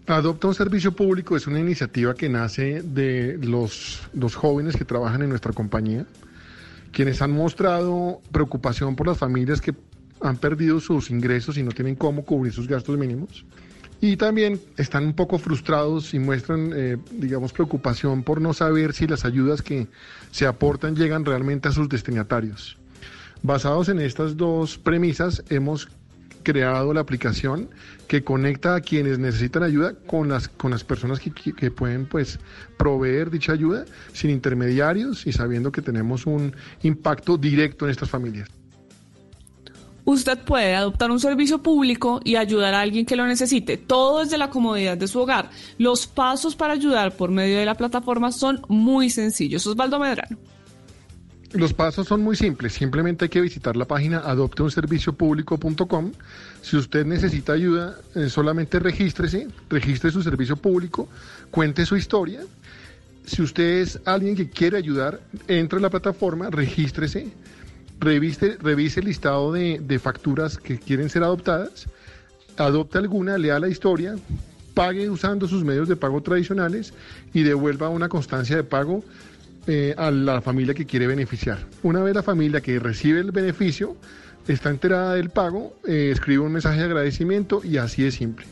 Adopta 0.07 0.49
un 0.49 0.55
servicio 0.55 0.93
público 0.93 1.37
es 1.37 1.47
una 1.47 1.61
iniciativa 1.61 2.15
que 2.15 2.29
nace 2.29 2.83
de 2.83 3.39
los, 3.41 4.01
los 4.13 4.35
jóvenes 4.35 4.77
que 4.77 4.85
trabajan 4.85 5.23
en 5.23 5.29
nuestra 5.29 5.53
compañía, 5.53 6.07
quienes 6.91 7.23
han 7.23 7.31
mostrado 7.31 8.21
preocupación 8.33 8.97
por 8.97 9.07
las 9.07 9.19
familias 9.19 9.61
que 9.61 9.75
han 10.21 10.39
perdido 10.39 10.81
sus 10.81 11.11
ingresos 11.11 11.57
y 11.57 11.63
no 11.63 11.71
tienen 11.71 11.95
cómo 11.95 12.25
cubrir 12.25 12.53
sus 12.53 12.67
gastos 12.67 12.99
mínimos. 12.99 13.45
Y 14.01 14.17
también 14.17 14.61
están 14.77 15.07
un 15.07 15.15
poco 15.15 15.39
frustrados 15.39 16.13
y 16.15 16.19
muestran, 16.19 16.73
eh, 16.75 16.99
digamos, 17.13 17.53
preocupación 17.53 18.25
por 18.25 18.41
no 18.41 18.53
saber 18.53 18.95
si 18.95 19.07
las 19.07 19.25
ayudas 19.25 19.63
que 19.63 19.87
se 20.33 20.47
aportan 20.47 20.97
llegan 20.97 21.25
realmente 21.25 21.69
a 21.69 21.73
sus 21.73 21.89
destinatarios. 21.89 22.77
Basados 23.45 23.89
en 23.89 24.01
estas 24.01 24.37
dos 24.37 24.79
premisas, 24.79 25.45
hemos 25.49 25.89
creado 26.43 26.93
la 26.93 27.01
aplicación 27.01 27.69
que 28.09 28.23
conecta 28.23 28.75
a 28.75 28.81
quienes 28.81 29.19
necesitan 29.19 29.63
ayuda 29.63 29.95
con 30.07 30.29
las, 30.29 30.49
con 30.49 30.71
las 30.71 30.85
personas 30.85 31.21
que, 31.21 31.71
pueden 31.71 32.07
pues, 32.07 32.39
proveer 32.77 33.31
dicha 33.31 33.53
ayuda 33.53 33.85
sin 34.13 34.31
intermediarios 34.31 35.27
y 35.27 35.33
sabiendo 35.33 35.73
que 35.73 35.83
tenemos 35.83 36.27
un 36.27 36.55
impacto 36.83 37.37
directo 37.37 37.87
en 37.87 37.91
estas 37.91 38.11
familias. 38.11 38.49
Usted 40.05 40.39
puede 40.39 40.75
adoptar 40.75 41.13
un 41.13 41.21
servicio 41.21 41.63
público 41.63 42.21
y 42.25 42.35
ayudar 42.35 42.75
a 42.75 42.81
alguien 42.81 43.07
que 43.07 43.15
lo 43.15 43.25
necesite, 43.27 43.77
todo 43.77 44.19
desde 44.21 44.37
la 44.37 44.51
comodidad 44.51 44.97
de 44.97 45.07
su 45.07 45.21
hogar. 45.21 45.51
Los 45.79 46.09
pasos 46.09 46.57
para 46.57 46.73
ayudar 46.73 47.17
por 47.17 47.31
medio 47.31 47.59
de 47.59 47.65
la 47.65 47.77
plataforma 47.77 48.33
son 48.33 48.63
muy 48.69 49.11
sencillos. 49.11 49.65
Osvaldo 49.67 50.01
Medrano. 50.01 50.39
Los 51.55 51.75
pasos 51.75 52.09
son 52.09 52.23
muy 52.23 52.35
simples, 52.35 52.73
simplemente 52.73 53.27
hay 53.27 53.29
que 53.29 53.43
visitar 53.43 53.77
la 53.77 53.85
página 53.85 54.21
adopteunserviciopublico.com. 54.21 56.13
Si 56.63 56.79
usted 56.79 57.05
necesita 57.05 57.53
ayuda, 57.53 57.99
eh, 58.15 58.31
solamente 58.31 58.79
regístrese, 58.79 59.49
registre 59.69 60.11
su 60.11 60.23
servicio 60.23 60.57
público, 60.57 61.09
cuente 61.51 61.85
su 61.85 61.95
historia. 61.97 62.41
Si 63.27 63.43
usted 63.43 63.83
es 63.83 64.01
alguien 64.07 64.35
que 64.35 64.49
quiere 64.49 64.79
ayudar, 64.79 65.21
entre 65.47 65.79
a 65.79 65.83
la 65.83 65.91
plataforma, 65.91 66.49
regístrese, 66.49 67.29
revise 68.01 69.01
el 69.01 69.07
listado 69.07 69.53
de 69.53 69.99
facturas 70.03 70.57
que 70.57 70.79
quieren 70.79 71.11
ser 71.11 71.23
adoptadas, 71.23 71.87
adopte 72.57 72.97
alguna, 72.97 73.37
lea 73.37 73.61
la 73.61 73.69
historia, 73.69 74.17
pague 74.73 75.11
usando 75.11 75.47
sus 75.47 75.65
medios 75.65 75.89
de 75.89 75.97
pago 75.97 76.23
tradicionales 76.23 76.95
y 77.35 77.43
devuelva 77.43 77.91
una 77.91 78.09
constancia 78.09 78.57
de 78.57 78.65
pago 78.65 79.05
eh, 79.67 79.95
a 79.97 80.11
la 80.11 80.41
familia 80.41 80.75
que 80.75 80.87
quiere 80.87 81.07
beneficiar. 81.07 81.59
Una 81.83 82.03
vez 82.03 82.15
la 82.15 82.23
familia 82.23 82.61
que 82.61 82.79
recibe 82.79 83.21
el 83.21 83.31
beneficio 83.31 83.97
está 84.49 84.71
enterada 84.71 85.15
del 85.15 85.31
pago, 85.31 85.77
eh, 85.87 86.11
escribe 86.13 86.41
un 86.41 86.53
mensaje 86.53 86.79
de 86.79 86.87
agradecimiento 86.87 87.61
y 87.65 87.77
así 87.77 88.05
es 88.05 88.15
simple. 88.15 88.47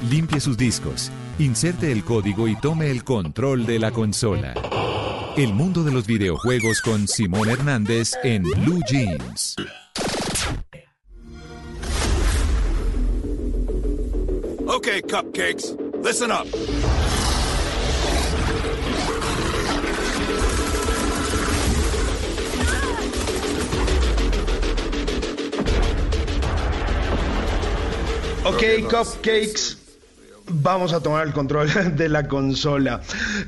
limpie 0.08 0.40
sus 0.40 0.56
discos, 0.56 1.10
inserte 1.38 1.92
el 1.92 2.04
código 2.04 2.48
y 2.48 2.56
tome 2.56 2.90
el 2.90 3.04
control 3.04 3.66
de 3.66 3.78
la 3.78 3.90
consola. 3.90 4.54
El 5.36 5.52
mundo 5.52 5.82
de 5.82 5.92
los 5.92 6.06
videojuegos 6.06 6.80
con 6.80 7.06
Simón 7.08 7.48
Hernández 7.48 8.12
en 8.22 8.42
Blue 8.42 8.80
Jeans. 8.88 9.56
Okay, 14.66 15.02
cupcakes, 15.02 15.76
listen 16.02 16.30
up. 16.30 16.46
Ok, 28.42 28.62
cupcakes. 28.88 29.76
Vamos 30.52 30.94
a 30.94 31.00
tomar 31.00 31.26
el 31.26 31.32
control 31.34 31.68
de 31.96 32.08
la 32.08 32.26
consola. 32.26 33.02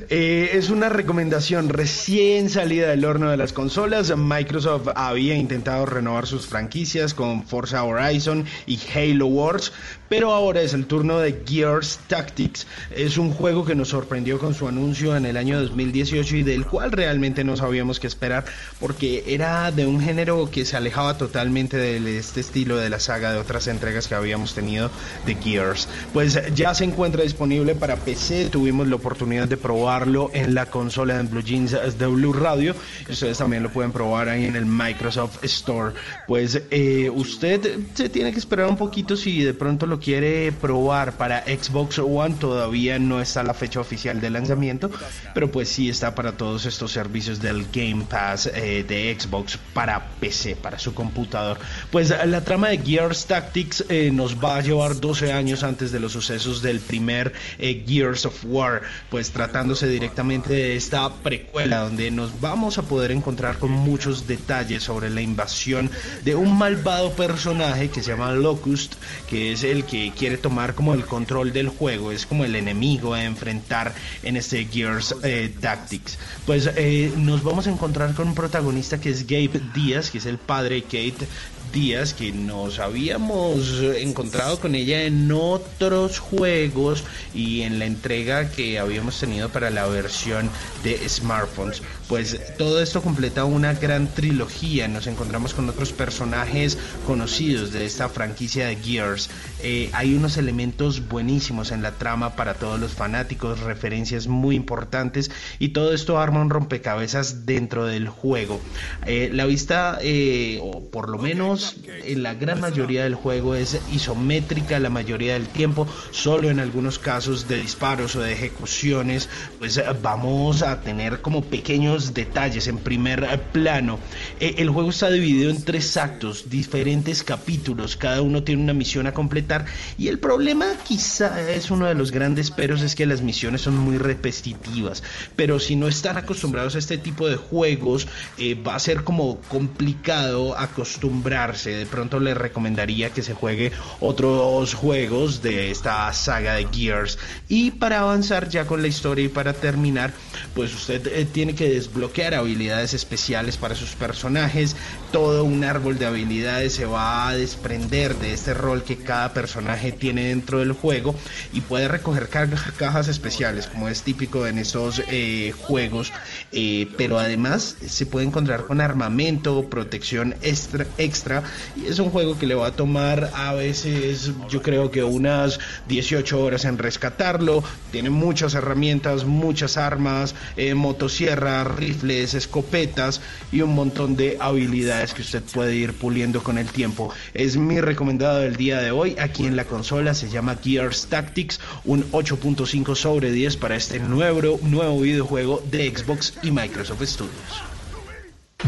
Eh, 0.09 0.51
es 0.53 0.69
una 0.69 0.87
recomendación 0.87 1.69
recién 1.69 2.49
salida 2.49 2.89
del 2.89 3.03
horno 3.03 3.31
de 3.31 3.35
las 3.37 3.53
consolas. 3.53 4.15
Microsoft 4.15 4.89
había 4.95 5.35
intentado 5.35 5.87
renovar 5.87 6.27
sus 6.27 6.45
franquicias 6.45 7.15
con 7.15 7.43
Forza 7.43 7.83
Horizon 7.83 8.45
y 8.67 8.79
Halo 8.93 9.25
Wars, 9.25 9.73
pero 10.13 10.31
ahora 10.31 10.61
es 10.61 10.75
el 10.75 10.85
turno 10.85 11.17
de 11.17 11.41
Gears 11.43 11.97
Tactics. 12.05 12.67
Es 12.95 13.17
un 13.17 13.33
juego 13.33 13.65
que 13.65 13.73
nos 13.73 13.87
sorprendió 13.87 14.37
con 14.37 14.53
su 14.53 14.67
anuncio 14.67 15.17
en 15.17 15.25
el 15.25 15.37
año 15.37 15.59
2018 15.59 16.35
y 16.35 16.43
del 16.43 16.67
cual 16.67 16.91
realmente 16.91 17.43
no 17.43 17.57
sabíamos 17.57 17.99
qué 17.99 18.05
esperar 18.05 18.45
porque 18.79 19.23
era 19.25 19.71
de 19.71 19.87
un 19.87 19.99
género 19.99 20.51
que 20.51 20.65
se 20.65 20.77
alejaba 20.77 21.17
totalmente 21.17 21.77
de 21.77 22.19
este 22.19 22.41
estilo 22.41 22.77
de 22.77 22.91
la 22.91 22.99
saga 22.99 23.33
de 23.33 23.39
otras 23.39 23.65
entregas 23.65 24.07
que 24.07 24.13
habíamos 24.13 24.53
tenido 24.53 24.91
de 25.25 25.33
Gears. 25.33 25.87
Pues 26.13 26.39
ya 26.53 26.75
se 26.75 26.83
encuentra 26.83 27.23
disponible 27.23 27.73
para 27.73 27.95
PC, 27.95 28.49
tuvimos 28.51 28.87
la 28.87 28.97
oportunidad 28.97 29.47
de 29.47 29.57
probarlo 29.57 30.29
en 30.35 30.53
la 30.53 30.67
consola 30.67 31.17
de 31.17 31.23
Blue 31.23 31.41
Jeans 31.41 31.71
de 31.71 32.05
Blue 32.05 32.33
Radio 32.33 32.75
ustedes 33.09 33.39
también 33.39 33.63
lo 33.63 33.71
pueden 33.71 33.91
probar 33.91 34.29
ahí 34.29 34.45
en 34.45 34.55
el 34.55 34.67
Microsoft 34.67 35.43
Store. 35.43 35.95
Pues 36.27 36.61
eh, 36.69 37.09
usted 37.09 37.79
se 37.95 38.09
tiene 38.09 38.31
que 38.31 38.37
esperar 38.37 38.67
un 38.67 38.77
poquito 38.77 39.17
si 39.17 39.41
de 39.43 39.55
pronto 39.55 39.87
lo 39.87 39.99
quiere 40.03 40.51
probar 40.51 41.13
para 41.13 41.43
Xbox 41.45 41.97
One, 41.99 42.35
todavía 42.35 42.99
no 42.99 43.21
está 43.21 43.41
la 43.41 43.53
fecha 43.53 43.79
oficial 43.79 44.19
de 44.19 44.29
lanzamiento, 44.29 44.91
pero 45.33 45.49
pues 45.49 45.69
sí 45.69 45.89
está 45.89 46.13
para 46.13 46.33
todos 46.33 46.65
estos 46.65 46.91
servicios 46.91 47.41
del 47.41 47.67
Game 47.71 48.05
Pass 48.09 48.47
eh, 48.47 48.83
de 48.87 49.15
Xbox 49.17 49.57
para 49.73 50.09
PC, 50.19 50.57
para 50.57 50.77
su 50.77 50.93
computador. 50.93 51.57
Pues 51.89 52.09
la 52.09 52.41
trama 52.41 52.69
de 52.69 52.79
Gears 52.79 53.25
Tactics 53.25 53.85
eh, 53.87 54.11
nos 54.11 54.43
va 54.43 54.57
a 54.57 54.61
llevar 54.61 54.99
12 54.99 55.31
años 55.31 55.63
antes 55.63 55.91
de 55.91 55.99
los 56.01 56.11
sucesos 56.11 56.61
del 56.61 56.81
primer 56.81 57.31
eh, 57.57 57.83
Gears 57.87 58.25
of 58.25 58.43
War, 58.45 58.81
pues 59.09 59.31
tratándose 59.31 59.87
directamente 59.87 60.53
de 60.53 60.75
esta 60.75 61.09
precuela 61.13 61.79
donde 61.79 62.11
nos 62.11 62.41
vamos 62.41 62.77
a 62.77 62.81
poder 62.83 63.11
encontrar 63.11 63.57
con 63.57 63.71
muchos 63.71 64.27
detalles 64.27 64.83
sobre 64.83 65.09
la 65.09 65.21
invasión 65.21 65.89
de 66.25 66.35
un 66.35 66.57
malvado 66.57 67.11
personaje 67.13 67.89
que 67.89 68.03
se 68.03 68.11
llama 68.11 68.33
Locust, 68.33 68.95
que 69.29 69.53
es 69.53 69.63
el 69.63 69.85
que 69.85 69.92
quiere 70.17 70.37
tomar 70.37 70.75
como 70.75 70.93
el 70.93 71.05
control 71.05 71.53
del 71.53 71.69
juego, 71.69 72.11
es 72.11 72.25
como 72.25 72.45
el 72.45 72.55
enemigo 72.55 73.13
a 73.13 73.23
enfrentar 73.23 73.93
en 74.23 74.37
este 74.37 74.65
Gears 74.65 75.15
eh, 75.23 75.53
Tactics. 75.59 76.17
Pues 76.45 76.69
eh, 76.75 77.11
nos 77.17 77.43
vamos 77.43 77.67
a 77.67 77.71
encontrar 77.71 78.13
con 78.13 78.29
un 78.29 78.35
protagonista 78.35 78.99
que 78.99 79.09
es 79.09 79.27
Gabe 79.27 79.61
Díaz, 79.73 80.09
que 80.09 80.17
es 80.17 80.25
el 80.25 80.37
padre 80.37 80.75
de 80.75 80.83
Kate 80.83 81.27
Díaz, 81.71 82.13
que 82.13 82.31
nos 82.31 82.79
habíamos 82.79 83.79
encontrado 83.97 84.59
con 84.59 84.75
ella 84.75 85.03
en 85.03 85.31
otros 85.31 86.19
juegos 86.19 87.03
y 87.33 87.61
en 87.61 87.79
la 87.79 87.85
entrega 87.85 88.51
que 88.51 88.79
habíamos 88.79 89.19
tenido 89.19 89.49
para 89.49 89.69
la 89.69 89.87
versión 89.87 90.49
de 90.83 90.97
smartphones. 91.09 91.81
Pues 92.13 92.39
todo 92.59 92.79
esto 92.79 93.01
completa 93.01 93.43
una 93.43 93.73
gran 93.73 94.05
trilogía. 94.05 94.87
Nos 94.87 95.07
encontramos 95.07 95.55
con 95.55 95.67
otros 95.67 95.93
personajes 95.93 96.77
conocidos 97.07 97.73
de 97.73 97.87
esta 97.87 98.07
franquicia 98.07 98.67
de 98.67 98.75
Gears. 98.75 99.31
Eh, 99.63 99.89
hay 99.93 100.13
unos 100.13 100.37
elementos 100.37 101.07
buenísimos 101.07 101.71
en 101.71 101.81
la 101.81 101.93
trama 101.93 102.35
para 102.35 102.53
todos 102.53 102.79
los 102.79 102.91
fanáticos, 102.91 103.61
referencias 103.61 104.27
muy 104.27 104.55
importantes 104.55 105.31
y 105.57 105.69
todo 105.69 105.91
esto 105.91 106.19
arma 106.19 106.39
un 106.39 106.51
rompecabezas 106.51 107.47
dentro 107.47 107.87
del 107.87 108.09
juego. 108.09 108.61
Eh, 109.07 109.31
la 109.33 109.47
vista, 109.47 109.97
eh, 109.99 110.59
o 110.61 110.87
por 110.91 111.09
lo 111.09 111.17
menos 111.17 111.77
en 112.05 112.21
la 112.21 112.35
gran 112.35 112.61
mayoría 112.61 113.05
del 113.05 113.15
juego, 113.15 113.55
es 113.55 113.79
isométrica 113.91 114.77
la 114.79 114.91
mayoría 114.91 115.33
del 115.33 115.47
tiempo, 115.47 115.87
solo 116.11 116.51
en 116.51 116.59
algunos 116.59 116.99
casos 116.99 117.47
de 117.47 117.59
disparos 117.59 118.15
o 118.15 118.21
de 118.21 118.33
ejecuciones, 118.33 119.29
pues 119.57 119.81
vamos 120.03 120.61
a 120.61 120.81
tener 120.81 121.19
como 121.21 121.43
pequeños 121.43 122.02
detalles 122.13 122.67
en 122.67 122.77
primer 122.77 123.41
plano. 123.51 123.99
el 124.39 124.69
juego 124.69 124.89
está 124.89 125.09
dividido 125.09 125.49
en 125.49 125.63
tres 125.63 125.95
actos, 125.97 126.49
diferentes 126.49 127.23
capítulos, 127.23 127.95
cada 127.95 128.21
uno 128.21 128.43
tiene 128.43 128.63
una 128.63 128.73
misión 128.73 129.07
a 129.07 129.13
completar 129.13 129.65
y 129.97 130.07
el 130.07 130.19
problema 130.19 130.65
quizá 130.87 131.51
es 131.51 131.71
uno 131.71 131.85
de 131.85 131.95
los 131.95 132.11
grandes 132.11 132.51
peros 132.51 132.81
es 132.81 132.95
que 132.95 133.05
las 133.05 133.21
misiones 133.21 133.61
son 133.61 133.77
muy 133.77 133.97
repetitivas. 133.97 135.03
Pero 135.35 135.59
si 135.59 135.75
no 135.75 135.87
están 135.87 136.17
acostumbrados 136.17 136.75
a 136.75 136.79
este 136.79 136.97
tipo 136.97 137.27
de 137.27 137.35
juegos, 137.35 138.07
eh, 138.37 138.55
va 138.55 138.75
a 138.75 138.79
ser 138.79 139.03
como 139.03 139.39
complicado 139.41 140.57
acostumbrarse. 140.57 141.71
De 141.71 141.85
pronto 141.85 142.19
les 142.19 142.35
recomendaría 142.37 143.11
que 143.11 143.21
se 143.21 143.33
juegue 143.33 143.71
otros 143.99 144.73
juegos 144.73 145.41
de 145.41 145.71
esta 145.71 146.11
saga 146.13 146.55
de 146.55 146.67
Gears. 146.71 147.17
Y 147.47 147.71
para 147.71 147.99
avanzar 147.99 148.49
ya 148.49 148.65
con 148.65 148.81
la 148.81 148.87
historia 148.87 149.25
y 149.25 149.29
para 149.29 149.53
terminar, 149.53 150.13
pues 150.53 150.73
usted 150.73 151.07
eh, 151.07 151.25
tiene 151.25 151.55
que 151.55 151.69
desbloquear 151.83 152.33
habilidades 152.33 152.93
especiales 152.93 153.57
para 153.57 153.75
sus 153.75 153.95
personajes. 153.95 154.75
Todo 155.11 155.43
un 155.43 155.63
árbol 155.63 155.97
de 155.97 156.05
habilidades 156.05 156.73
se 156.73 156.85
va 156.85 157.27
a 157.27 157.35
desprender 157.35 158.15
de 158.15 158.33
este 158.33 158.53
rol 158.53 158.83
que 158.83 158.97
cada 158.97 159.33
persona 159.33 159.43
personaje 159.43 159.91
tiene 159.91 160.29
dentro 160.29 160.59
del 160.59 160.71
juego 160.71 161.13
y 161.51 161.61
puede 161.61 161.87
recoger 161.87 162.29
cajas 162.29 163.07
especiales 163.07 163.67
como 163.67 163.89
es 163.89 164.01
típico 164.01 164.47
en 164.47 164.57
esos 164.57 165.03
eh, 165.09 165.53
juegos. 165.67 166.11
Eh, 166.51 166.87
pero 166.97 167.19
además 167.19 167.75
se 167.85 168.05
puede 168.05 168.25
encontrar 168.25 168.65
con 168.65 168.81
armamento 168.81 169.69
protección 169.69 170.33
extra, 170.41 170.87
extra. 170.97 171.43
Y 171.75 171.87
es 171.87 171.99
un 171.99 172.09
juego 172.09 172.39
que 172.39 172.47
le 172.47 172.55
va 172.55 172.67
a 172.67 172.71
tomar 172.71 173.29
a 173.35 173.53
veces 173.53 174.31
yo 174.49 174.61
creo 174.61 174.89
que 174.89 175.03
unas 175.03 175.59
18 175.87 176.39
horas 176.39 176.65
en 176.65 176.77
rescatarlo. 176.77 177.63
Tiene 177.91 178.09
muchas 178.09 178.53
herramientas 178.55 179.25
muchas 179.25 179.77
armas 179.77 180.35
eh, 180.55 180.73
motosierras 180.73 181.72
rifles 181.75 182.33
escopetas 182.33 183.21
y 183.51 183.61
un 183.61 183.75
montón 183.75 184.15
de 184.15 184.37
habilidades 184.39 185.13
que 185.13 185.21
usted 185.21 185.43
puede 185.43 185.75
ir 185.75 185.93
puliendo 185.93 186.43
con 186.43 186.57
el 186.57 186.67
tiempo 186.67 187.11
es 187.33 187.57
mi 187.57 187.81
recomendado 187.81 188.39
del 188.39 188.55
día 188.55 188.79
de 188.79 188.91
hoy 188.91 189.15
aquí 189.19 189.45
en 189.45 189.55
la 189.55 189.65
consola 189.65 190.13
se 190.13 190.29
llama 190.29 190.57
Gears 190.61 191.07
Tactics, 191.07 191.59
un 191.85 192.03
8.5 192.11 192.95
sobre 192.95 193.31
10 193.31 193.57
para 193.57 193.75
este 193.75 193.99
nuevo, 193.99 194.59
nuevo 194.63 195.01
videojuego 195.01 195.63
de 195.69 195.95
Xbox 195.95 196.33
y 196.43 196.51
Microsoft 196.51 197.03
Studios. 197.03 197.63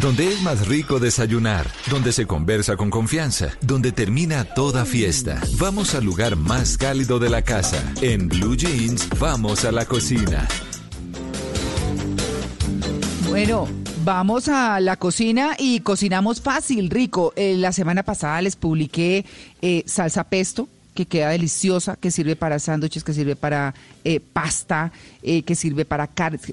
Donde 0.01 0.27
es 0.27 0.41
más 0.41 0.67
rico 0.67 0.99
desayunar, 0.99 1.71
donde 1.89 2.11
se 2.11 2.25
conversa 2.27 2.75
con 2.75 2.89
confianza, 2.89 3.51
donde 3.61 3.93
termina 3.93 4.43
toda 4.43 4.83
fiesta. 4.83 5.41
Vamos 5.57 5.95
al 5.95 6.03
lugar 6.03 6.35
más 6.35 6.77
cálido 6.77 7.17
de 7.17 7.29
la 7.29 7.43
casa. 7.43 7.81
En 8.01 8.27
Blue 8.27 8.57
Jeans, 8.57 9.07
vamos 9.19 9.63
a 9.63 9.71
la 9.71 9.85
cocina. 9.85 10.47
Bueno, 13.35 13.67
Vamos 14.05 14.47
a 14.47 14.79
la 14.79 14.95
cocina 14.95 15.57
y 15.59 15.81
cocinamos 15.81 16.39
fácil, 16.39 16.89
rico. 16.89 17.33
Eh, 17.35 17.55
la 17.57 17.73
semana 17.73 18.03
pasada 18.03 18.41
les 18.41 18.55
publiqué 18.55 19.25
eh, 19.61 19.83
salsa 19.85 20.23
pesto, 20.23 20.69
que 20.93 21.05
queda 21.05 21.31
deliciosa, 21.31 21.97
que 21.97 22.11
sirve 22.11 22.37
para 22.37 22.59
sándwiches, 22.59 23.03
que 23.03 23.13
sirve 23.13 23.35
para 23.35 23.73
eh, 24.05 24.21
pasta, 24.21 24.93
que 25.21 25.55
sirve 25.55 25.83
para 25.83 26.07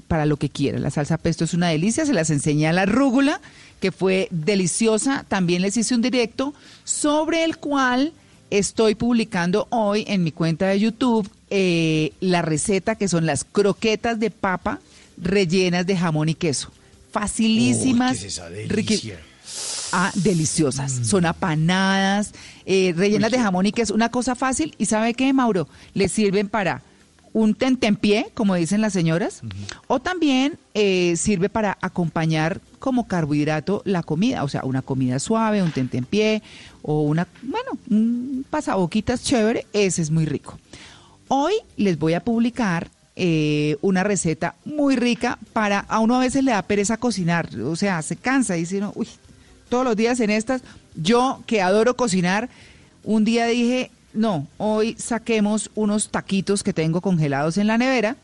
para 0.09 0.25
lo 0.25 0.35
que 0.35 0.49
quiera. 0.49 0.77
La 0.77 0.89
salsa 0.89 1.17
pesto 1.17 1.45
es 1.45 1.53
una 1.53 1.69
delicia, 1.69 2.05
se 2.05 2.11
las 2.11 2.29
enseñé 2.29 2.67
a 2.67 2.73
la 2.73 2.85
rúgula, 2.85 3.39
que 3.79 3.93
fue 3.93 4.27
deliciosa. 4.29 5.23
También 5.29 5.61
les 5.61 5.77
hice 5.77 5.95
un 5.95 6.01
directo 6.01 6.53
sobre 6.83 7.45
el 7.45 7.55
cual 7.55 8.11
estoy 8.49 8.95
publicando 8.95 9.67
hoy 9.69 10.03
en 10.05 10.21
mi 10.21 10.33
cuenta 10.33 10.67
de 10.67 10.81
YouTube 10.81 11.29
la 12.19 12.41
receta 12.41 12.95
que 12.95 13.07
son 13.07 13.25
las 13.25 13.45
croquetas 13.45 14.19
de 14.19 14.31
papa 14.31 14.81
rellenas 15.17 15.85
de 15.85 15.97
jamón 15.97 16.29
y 16.29 16.35
queso 16.35 16.71
facilísimas. 17.13 18.41
Ah, 19.95 20.11
deliciosas. 20.15 20.99
Mm. 20.99 21.03
Son 21.05 21.25
apanadas, 21.25 22.33
eh, 22.65 22.93
rellenas 22.97 23.31
de 23.31 23.39
jamón 23.39 23.67
y 23.67 23.71
que 23.71 23.83
es 23.83 23.91
una 23.91 24.09
cosa 24.09 24.33
fácil. 24.33 24.73
¿Y 24.79 24.87
sabe 24.87 25.13
qué, 25.13 25.31
Mauro? 25.31 25.69
Le 25.93 26.09
sirven 26.09 26.49
para 26.49 26.81
un 27.31 27.53
tentempié, 27.53 28.31
como 28.33 28.55
dicen 28.55 28.81
las 28.81 28.93
señoras, 28.93 29.41
o 29.87 29.99
también 29.99 30.57
eh, 30.73 31.15
sirve 31.15 31.49
para 31.49 31.77
acompañar 31.81 32.61
como 32.79 33.07
carbohidrato 33.07 33.81
la 33.85 34.03
comida, 34.03 34.43
o 34.43 34.49
sea, 34.49 34.63
una 34.65 34.81
comida 34.81 35.19
suave, 35.19 35.63
un 35.63 35.71
tentempié, 35.71 36.43
o 36.81 37.01
una, 37.01 37.27
bueno, 37.41 37.71
un 37.89 38.45
pasaboquitas 38.49 39.23
chévere, 39.23 39.65
ese 39.73 40.01
es 40.01 40.11
muy 40.11 40.25
rico. 40.25 40.59
Hoy 41.27 41.53
les 41.77 41.97
voy 41.97 42.13
a 42.13 42.23
publicar 42.23 42.89
eh, 43.15 43.77
una 43.81 44.03
receta 44.03 44.55
muy 44.65 44.95
rica 44.95 45.37
para, 45.53 45.79
a 45.79 45.99
uno 45.99 46.15
a 46.15 46.19
veces 46.19 46.43
le 46.43 46.51
da 46.51 46.61
pereza 46.63 46.97
cocinar, 46.97 47.49
o 47.59 47.75
sea, 47.75 48.01
se 48.01 48.15
cansa 48.15 48.57
y 48.57 48.61
dice, 48.61 48.81
uy, 48.95 49.07
todos 49.69 49.85
los 49.85 49.95
días 49.95 50.19
en 50.19 50.29
estas, 50.29 50.61
yo 50.95 51.43
que 51.45 51.61
adoro 51.61 51.95
cocinar, 51.95 52.49
un 53.03 53.23
día 53.23 53.45
dije, 53.47 53.91
no, 54.13 54.47
hoy 54.57 54.95
saquemos 54.97 55.69
unos 55.75 56.09
taquitos 56.09 56.63
que 56.63 56.73
tengo 56.73 57.01
congelados 57.01 57.57
en 57.57 57.67
la 57.67 57.77
nevera, 57.77 58.15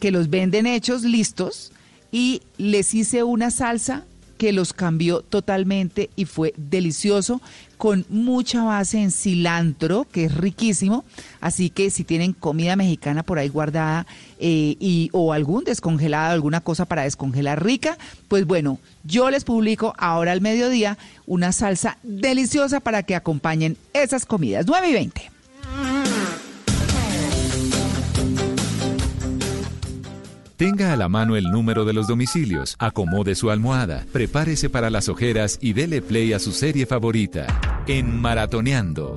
que 0.00 0.10
los 0.10 0.30
venden 0.30 0.66
hechos, 0.66 1.02
listos, 1.02 1.72
y 2.12 2.42
les 2.58 2.94
hice 2.94 3.22
una 3.22 3.50
salsa 3.50 4.04
que 4.36 4.52
los 4.52 4.72
cambió 4.72 5.20
totalmente 5.22 6.10
y 6.16 6.24
fue 6.24 6.54
delicioso 6.56 7.40
con 7.76 8.06
mucha 8.08 8.64
base 8.64 9.02
en 9.02 9.10
cilantro, 9.10 10.06
que 10.10 10.24
es 10.24 10.34
riquísimo. 10.34 11.04
Así 11.40 11.70
que 11.70 11.90
si 11.90 12.04
tienen 12.04 12.32
comida 12.32 12.76
mexicana 12.76 13.22
por 13.22 13.38
ahí 13.38 13.48
guardada 13.48 14.06
eh, 14.38 14.76
y, 14.80 15.10
o 15.12 15.32
algún 15.32 15.64
descongelado, 15.64 16.32
alguna 16.32 16.60
cosa 16.60 16.86
para 16.86 17.02
descongelar 17.02 17.64
rica, 17.64 17.98
pues 18.28 18.46
bueno, 18.46 18.78
yo 19.04 19.30
les 19.30 19.44
publico 19.44 19.94
ahora 19.98 20.32
al 20.32 20.40
mediodía 20.40 20.96
una 21.26 21.52
salsa 21.52 21.98
deliciosa 22.02 22.80
para 22.80 23.02
que 23.02 23.14
acompañen 23.14 23.76
esas 23.92 24.26
comidas. 24.26 24.66
9 24.66 24.88
y 24.88 24.92
20. 24.92 25.30
Tenga 30.56 30.94
a 30.94 30.96
la 30.96 31.10
mano 31.10 31.36
el 31.36 31.50
número 31.50 31.84
de 31.84 31.92
los 31.92 32.06
domicilios, 32.06 32.76
acomode 32.78 33.34
su 33.34 33.50
almohada, 33.50 34.06
prepárese 34.10 34.70
para 34.70 34.88
las 34.88 35.10
ojeras 35.10 35.58
y 35.60 35.74
dele 35.74 36.00
play 36.00 36.32
a 36.32 36.38
su 36.38 36.52
serie 36.52 36.86
favorita. 36.86 37.46
En 37.86 38.18
Maratoneando. 38.18 39.16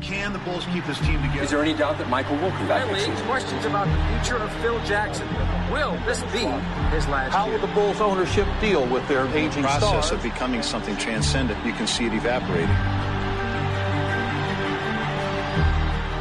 Can 0.00 0.32
the 0.32 0.38
Bulls 0.48 0.64
keep 0.72 0.84
this 0.86 0.96
team 1.00 1.20
together? 1.22 1.42
Is 1.42 1.50
there 1.50 1.60
any 1.60 1.74
doubt 1.74 1.98
that 1.98 2.08
Michael 2.08 2.36
will 2.36 2.52
come 2.52 2.68
back? 2.68 2.86
questions 3.26 3.66
about 3.66 3.88
the 3.88 3.98
future 4.22 4.36
of 4.40 4.48
Phil 4.62 4.78
Jackson. 4.86 5.26
Will 5.72 5.98
this 6.06 6.22
be 6.30 6.46
his 6.94 7.04
last 7.08 7.34
How 7.34 7.50
will 7.50 7.58
the 7.58 7.66
Bulls 7.74 8.00
ownership 8.00 8.46
deal 8.60 8.86
with 8.86 9.02
their 9.08 9.26
aging 9.34 9.62
the 9.62 9.68
process 9.68 10.06
stars? 10.06 10.12
of 10.12 10.22
becoming 10.22 10.62
something 10.62 10.96
transcendent, 10.98 11.58
you 11.66 11.72
can 11.72 11.88
see 11.88 12.06
it 12.06 12.12
evaporating. 12.14 12.70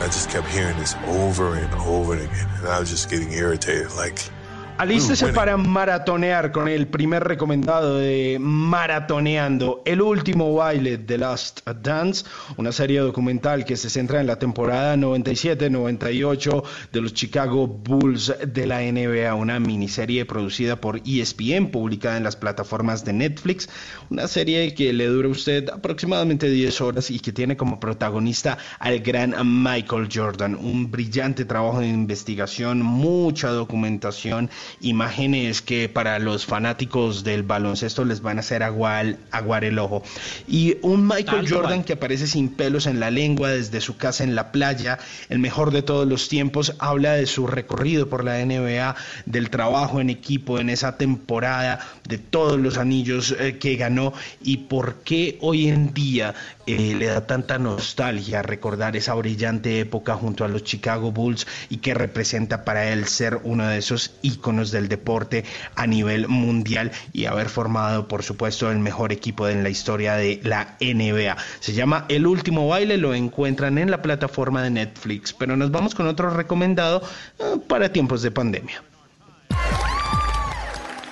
Just 0.08 0.30
kept 0.30 0.48
hearing 0.48 0.78
this 0.78 0.96
over 1.06 1.56
and 1.56 1.74
over 1.76 2.16
again, 2.16 2.50
and 2.58 2.68
I 2.68 2.80
was 2.80 2.90
just 2.90 3.10
getting 3.10 3.32
irritated. 3.32 3.94
Like, 3.94 4.30
Alístese 4.78 5.34
para 5.34 5.58
maratonear 5.58 6.52
con 6.52 6.68
el 6.68 6.88
primer 6.88 7.24
recomendado 7.24 7.98
de 7.98 8.38
Maratoneando, 8.40 9.82
el 9.86 10.04
último 10.04 10.54
baile 10.54 11.00
de 11.00 11.18
Last 11.18 11.68
Dance, 11.82 12.26
una 12.58 12.72
serie 12.72 13.00
documental 13.00 13.66
que 13.66 13.76
se 13.76 13.90
centra 13.90 14.22
en 14.22 14.28
la 14.28 14.38
temporada 14.38 14.96
97-98 14.96 16.64
de 16.94 17.02
los 17.02 17.16
Chicago 17.16 17.66
Bulls 17.66 18.36
de 18.46 18.68
la 18.68 18.82
NBA, 18.82 19.34
una 19.34 19.60
miniserie 19.60 20.26
producida 20.26 20.76
por 20.76 21.02
ESPN, 21.04 21.72
publicada 21.72 22.18
en 22.18 22.24
las 22.24 22.36
plataformas 22.36 23.04
de 23.04 23.14
Netflix, 23.14 23.70
una 24.12 24.28
serie 24.28 24.76
que 24.76 24.94
le 24.94 25.08
dura 25.08 25.28
a 25.28 25.32
usted 25.32 25.72
aproximadamente 25.72 26.52
10 26.52 26.82
horas 26.82 27.10
y 27.10 27.20
que 27.20 27.32
tiene 27.32 27.58
como 27.58 27.80
protagonista 27.80 28.60
al 28.78 29.00
gran 29.00 29.34
Michael 29.44 30.08
Jordan, 30.14 30.54
un 30.54 30.92
brillante 30.92 31.46
trabajo 31.46 31.80
de 31.80 31.88
investigación, 31.88 32.84
mucha 32.84 33.50
documentación 33.50 34.52
imágenes 34.82 35.62
que 35.62 35.90
para 35.90 36.19
los 36.19 36.46
fanáticos 36.46 37.24
del 37.24 37.44
baloncesto 37.44 38.06
les 38.06 38.22
van 38.22 38.38
a 38.38 38.40
hacer 38.42 38.64
aguar, 38.64 39.17
aguar 39.32 39.64
el 39.64 39.80
ojo. 39.80 40.03
Y 40.48 40.78
un 40.82 41.08
Michael 41.08 41.46
Tal 41.46 41.50
Jordan 41.50 41.78
cual. 41.78 41.85
que 41.85 41.94
aparece 41.94 42.28
sin 42.28 42.50
pelos 42.50 42.85
en 42.85 43.00
la 43.00 43.12
lengua 43.12 43.50
desde 43.50 43.82
su 43.82 43.98
casa 43.98 44.24
en 44.24 44.35
la 44.35 44.51
playa, 44.51 45.00
el 45.30 45.40
mejor 45.40 45.72
de 45.72 45.82
todos 45.82 46.08
los 46.08 46.30
tiempos, 46.30 46.74
habla 46.80 47.14
de 47.14 47.26
su 47.26 47.48
recorrido 47.48 48.10
por 48.10 48.24
la 48.24 48.44
NBA, 48.44 48.96
del 49.26 49.50
trabajo 49.50 50.01
en 50.01 50.10
equipo 50.10 50.60
en 50.60 50.69
esa 50.69 50.98
temporada, 50.98 51.80
de 52.08 52.17
todos 52.17 52.60
los 52.60 52.78
anillos 52.78 53.35
eh, 53.40 53.58
que 53.60 53.76
ganó 53.76 54.14
y 54.44 54.58
por 54.58 54.96
qué 55.03 55.38
hoy 55.42 55.67
en 55.67 55.94
día 55.94 56.33
eh, 56.66 56.96
le 56.98 57.06
da 57.06 57.26
tanta 57.26 57.58
nostalgia 57.58 58.42
recordar 58.42 58.96
esa 58.96 59.14
brillante 59.14 59.80
época 59.80 60.16
junto 60.16 60.44
a 60.44 60.48
los 60.48 60.64
Chicago 60.64 61.12
Bulls 61.12 61.48
y 61.69 61.78
que 61.78 61.94
representa 61.94 62.66
para 62.66 62.92
él 62.92 63.08
ser 63.08 63.40
uno 63.44 63.67
de 63.67 63.78
esos 63.78 64.16
íconos 64.22 64.57
del 64.72 64.88
deporte 64.88 65.46
a 65.76 65.88
nivel 65.88 66.28
mundial 66.28 66.92
y 67.14 67.26
haber 67.26 67.50
formado, 67.50 68.08
por 68.08 68.24
supuesto, 68.24 68.72
el 68.72 68.80
mejor 68.80 69.12
equipo 69.12 69.48
en 69.48 69.64
la 69.64 69.70
historia 69.70 70.16
de 70.16 70.40
la 70.44 70.76
NBA. 70.80 71.38
Se 71.60 71.74
llama 71.74 72.06
El 72.10 72.28
último 72.28 72.68
baile, 72.68 72.98
lo 72.98 73.14
encuentran 73.14 73.78
en 73.78 73.92
la 73.92 74.02
plataforma 74.02 74.64
de 74.64 74.72
Netflix, 74.72 75.34
pero 75.34 75.56
nos 75.56 75.72
vamos 75.72 75.96
con 75.96 76.08
otro 76.08 76.30
recomendado 76.30 77.02
eh, 77.40 77.58
para 77.68 77.92
tiempos 77.92 78.22
de 78.22 78.32
pandemia. 78.32 78.84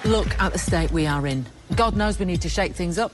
Look 0.04 0.28
at 0.38 0.52
the 0.52 0.60
state 0.60 0.92
we 0.92 1.08
are 1.08 1.28
in. 1.28 1.46
God 1.76 1.96
knows 1.96 2.20
we 2.20 2.26
need 2.26 2.42
to 2.42 2.50
shake 2.50 2.74
things 2.76 3.00
up. 3.00 3.12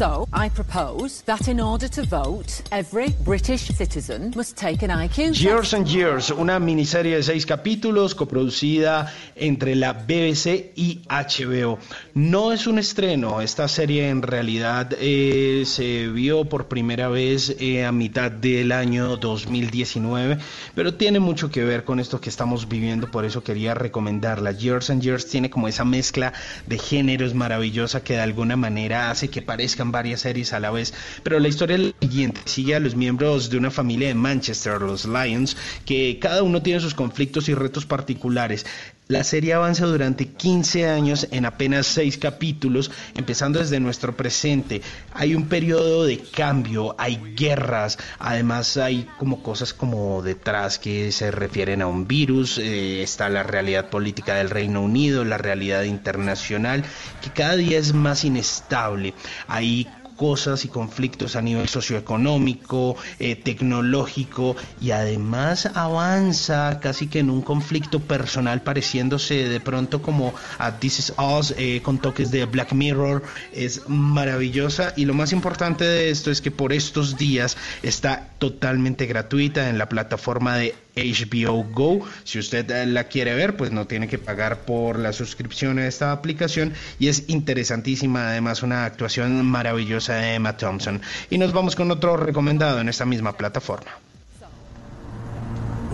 So, 0.00 0.26
I 0.32 0.48
propose 0.48 1.22
that 1.26 1.46
in 1.46 1.60
order 1.60 1.86
to 1.88 2.04
vote, 2.04 2.62
every 2.72 3.10
British 3.22 3.68
citizen 3.68 4.32
must 4.34 4.56
take 4.56 4.82
an 4.82 4.88
IQ 4.88 5.38
Years 5.38 5.74
and 5.74 5.86
Years, 5.86 6.30
una 6.30 6.58
miniserie 6.58 7.16
de 7.16 7.22
seis 7.22 7.44
capítulos 7.44 8.14
coproducida 8.14 9.12
entre 9.36 9.74
la 9.74 9.92
BBC 9.92 10.72
y 10.74 11.02
HBO. 11.06 11.78
No 12.14 12.50
es 12.52 12.66
un 12.66 12.78
estreno, 12.78 13.42
esta 13.42 13.68
serie 13.68 14.08
en 14.08 14.22
realidad 14.22 14.96
eh, 14.98 15.64
se 15.66 16.08
vio 16.08 16.46
por 16.46 16.68
primera 16.68 17.08
vez 17.08 17.54
eh, 17.60 17.84
a 17.84 17.92
mitad 17.92 18.30
del 18.30 18.72
año 18.72 19.18
2019, 19.18 20.38
pero 20.74 20.94
tiene 20.94 21.20
mucho 21.20 21.50
que 21.50 21.62
ver 21.62 21.84
con 21.84 22.00
esto 22.00 22.22
que 22.22 22.30
estamos 22.30 22.70
viviendo, 22.70 23.10
por 23.10 23.26
eso 23.26 23.44
quería 23.44 23.74
recomendarla. 23.74 24.52
Years 24.52 24.88
and 24.88 25.02
Years 25.02 25.26
tiene 25.26 25.50
como 25.50 25.68
esa 25.68 25.84
mezcla 25.84 26.32
de 26.66 26.78
géneros 26.78 27.34
maravillosa 27.34 28.02
que 28.02 28.14
de 28.14 28.20
alguna 28.20 28.56
manera 28.56 29.10
hace 29.10 29.28
que 29.28 29.42
parezcan 29.60 29.92
varias 29.92 30.22
series 30.22 30.54
a 30.54 30.58
la 30.58 30.70
vez, 30.70 30.94
pero 31.22 31.38
la 31.38 31.48
historia 31.48 31.76
es 31.76 31.82
la 31.82 31.92
siguiente, 32.00 32.40
sigue 32.46 32.74
a 32.74 32.80
los 32.80 32.96
miembros 32.96 33.50
de 33.50 33.58
una 33.58 33.70
familia 33.70 34.08
de 34.08 34.14
Manchester, 34.14 34.80
los 34.80 35.04
Lions, 35.04 35.54
que 35.84 36.18
cada 36.18 36.42
uno 36.42 36.62
tiene 36.62 36.80
sus 36.80 36.94
conflictos 36.94 37.50
y 37.50 37.54
retos 37.54 37.84
particulares. 37.84 38.64
La 39.10 39.24
serie 39.24 39.54
avanza 39.54 39.86
durante 39.86 40.28
15 40.28 40.88
años 40.88 41.26
en 41.32 41.44
apenas 41.44 41.88
6 41.88 42.16
capítulos, 42.18 42.92
empezando 43.16 43.58
desde 43.58 43.80
nuestro 43.80 44.16
presente. 44.16 44.82
Hay 45.14 45.34
un 45.34 45.48
periodo 45.48 46.04
de 46.04 46.18
cambio, 46.18 46.94
hay 46.96 47.20
guerras, 47.34 47.98
además 48.20 48.76
hay 48.76 49.08
como 49.18 49.42
cosas 49.42 49.74
como 49.74 50.22
detrás 50.22 50.78
que 50.78 51.10
se 51.10 51.32
refieren 51.32 51.82
a 51.82 51.88
un 51.88 52.06
virus, 52.06 52.58
eh, 52.58 53.02
está 53.02 53.28
la 53.28 53.42
realidad 53.42 53.90
política 53.90 54.36
del 54.36 54.48
Reino 54.48 54.80
Unido, 54.80 55.24
la 55.24 55.38
realidad 55.38 55.82
internacional, 55.82 56.84
que 57.20 57.30
cada 57.30 57.56
día 57.56 57.78
es 57.78 57.92
más 57.92 58.24
inestable. 58.24 59.14
Hay 59.48 59.88
cosas 60.20 60.66
y 60.66 60.68
conflictos 60.68 61.34
a 61.34 61.40
nivel 61.40 61.66
socioeconómico, 61.66 62.94
eh, 63.18 63.36
tecnológico 63.36 64.54
y 64.78 64.90
además 64.90 65.70
avanza 65.74 66.78
casi 66.78 67.06
que 67.06 67.20
en 67.20 67.30
un 67.30 67.40
conflicto 67.40 68.00
personal 68.00 68.60
pareciéndose 68.60 69.48
de 69.48 69.60
pronto 69.60 70.02
como 70.02 70.34
a 70.58 70.72
This 70.72 70.98
Is 70.98 71.14
Us 71.16 71.54
eh, 71.56 71.80
con 71.82 71.96
toques 71.96 72.30
de 72.30 72.44
Black 72.44 72.74
Mirror. 72.74 73.22
Es 73.54 73.88
maravillosa 73.88 74.92
y 74.94 75.06
lo 75.06 75.14
más 75.14 75.32
importante 75.32 75.86
de 75.86 76.10
esto 76.10 76.30
es 76.30 76.42
que 76.42 76.50
por 76.50 76.74
estos 76.74 77.16
días 77.16 77.56
está 77.82 78.28
totalmente 78.38 79.06
gratuita 79.06 79.70
en 79.70 79.78
la 79.78 79.88
plataforma 79.88 80.54
de 80.54 80.74
HBO 80.96 81.64
Go. 81.72 82.00
Si 82.24 82.38
usted 82.38 82.70
eh, 82.70 82.86
la 82.86 83.04
quiere 83.04 83.34
ver, 83.34 83.56
pues 83.56 83.70
no 83.72 83.86
tiene 83.86 84.08
que 84.08 84.18
pagar 84.18 84.60
por 84.60 84.98
la 84.98 85.12
suscripción 85.12 85.78
a 85.78 85.86
esta 85.86 86.12
aplicación 86.12 86.72
y 86.98 87.08
es 87.08 87.28
interesantísima, 87.28 88.28
además 88.28 88.62
una 88.62 88.84
actuación 88.84 89.44
maravillosa 89.46 90.14
de 90.14 90.34
Emma 90.34 90.56
Thompson. 90.56 91.00
Y 91.30 91.38
nos 91.38 91.52
vamos 91.52 91.76
con 91.76 91.90
otro 91.90 92.16
recomendado 92.16 92.80
en 92.80 92.88
esta 92.88 93.04
misma 93.04 93.36
plataforma. 93.36 93.90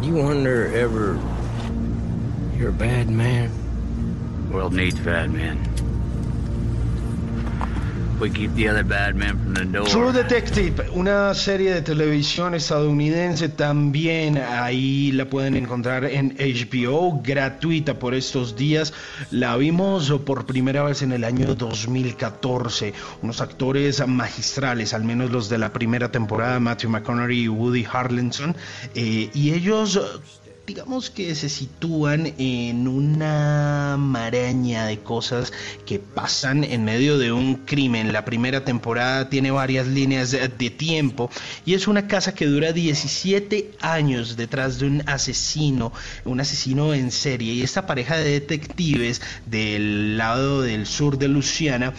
You 0.03 0.13
wonder 0.13 0.67
ever 0.77 1.17
you're 2.57 2.69
a 2.69 2.73
bad 2.73 3.09
man? 3.09 3.51
World 4.53 4.75
needs 4.75 5.01
bad 5.01 5.31
men. 5.31 5.59
We 8.19 8.31
keep 8.31 8.55
the 8.55 8.71
other 8.71 8.83
bad 8.83 9.15
men 9.15 9.37
from 9.39 9.55
the 9.55 9.65
door. 9.65 9.87
True 9.89 10.11
Detective, 10.11 10.91
una 10.95 11.35
serie 11.35 11.75
de 11.75 11.83
televisión 11.83 12.55
estadounidense 12.55 13.51
también, 13.51 14.39
ahí 14.39 15.13
la 15.13 15.27
pueden 15.27 15.55
encontrar 15.55 16.07
en 16.07 16.35
HBO, 16.39 17.21
gratuita 17.23 17.99
por 17.99 18.15
estos 18.15 18.57
días. 18.57 18.95
La 19.31 19.55
vimos 19.59 20.11
por 20.25 20.47
primera 20.47 20.83
vez 20.83 21.03
en 21.03 21.13
el 21.13 21.25
año 21.25 21.55
2014, 21.55 22.95
unos 23.21 23.43
actores 23.43 24.07
magistrales, 24.07 24.95
al 24.95 25.05
menos 25.05 25.31
los 25.31 25.51
de 25.51 25.59
la 25.59 25.75
primera 25.75 26.11
temporada, 26.11 26.59
Matthew 26.59 26.91
McConaughey 26.91 27.43
y 27.43 27.49
Woody 27.49 27.87
Harrelson, 27.91 28.57
eh, 28.95 29.29
y 29.35 29.53
ellos 29.53 30.01
digamos 30.67 31.11
que 31.11 31.35
se 31.37 31.49
sitúan 31.49 32.35
en 32.39 32.89
una 32.89 33.97
maraña 33.99 34.87
de 34.87 34.99
cosas 34.99 35.53
que 35.87 36.01
pasan 36.01 36.65
en 36.65 36.85
medio 36.85 37.19
de 37.19 37.31
un 37.31 37.55
crimen. 37.55 38.13
La 38.13 38.25
primera 38.25 38.65
temporada 38.65 39.31
tiene 39.31 39.53
varias 39.53 39.87
líneas 39.87 40.33
de, 40.33 40.71
tiempo 40.71 41.31
y 41.65 41.75
es 41.75 41.87
una 41.87 42.09
casa 42.09 42.35
que 42.35 42.47
dura 42.47 42.73
17 42.73 43.71
años 43.81 44.37
detrás 44.37 44.81
de 44.81 44.87
un 44.89 45.03
asesino, 45.09 45.93
un 46.25 46.41
asesino 46.41 46.93
en 46.93 47.13
serie. 47.13 47.53
Y 47.53 47.63
esta 47.63 47.87
pareja 47.87 48.17
de 48.17 48.31
detectives 48.31 49.23
del 49.47 50.19
lado 50.19 50.63
del 50.63 50.87
sur 50.87 51.17
de 51.17 51.29
Luciana 51.29 51.95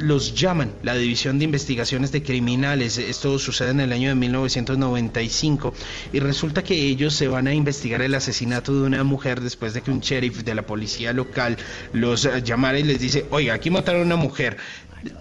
los 0.00 0.34
llaman 0.34 0.72
la 0.82 0.94
División 0.94 1.38
de 1.38 1.44
Investigaciones 1.44 2.12
de 2.12 2.22
Criminales. 2.22 2.98
Esto 2.98 3.38
sucede 3.38 3.70
en 3.70 3.80
el 3.80 3.92
año 3.92 4.08
de 4.08 4.14
1995 4.14 5.74
y 6.12 6.20
resulta 6.20 6.64
que 6.64 6.74
ellos 6.74 7.14
se 7.14 7.28
van 7.28 7.46
a 7.46 7.54
investigar 7.54 8.02
el 8.02 8.14
asesinato 8.14 8.74
de 8.74 8.86
una 8.86 9.04
mujer 9.04 9.40
después 9.40 9.74
de 9.74 9.82
que 9.82 9.90
un 9.90 10.00
sheriff 10.00 10.42
de 10.42 10.54
la 10.54 10.66
policía 10.66 11.12
local 11.12 11.56
los 11.92 12.28
llamara 12.44 12.78
y 12.78 12.82
les 12.84 13.00
dice, 13.00 13.26
oiga, 13.30 13.54
aquí 13.54 13.70
mataron 13.70 14.02
a 14.02 14.04
una 14.06 14.16
mujer. 14.16 14.56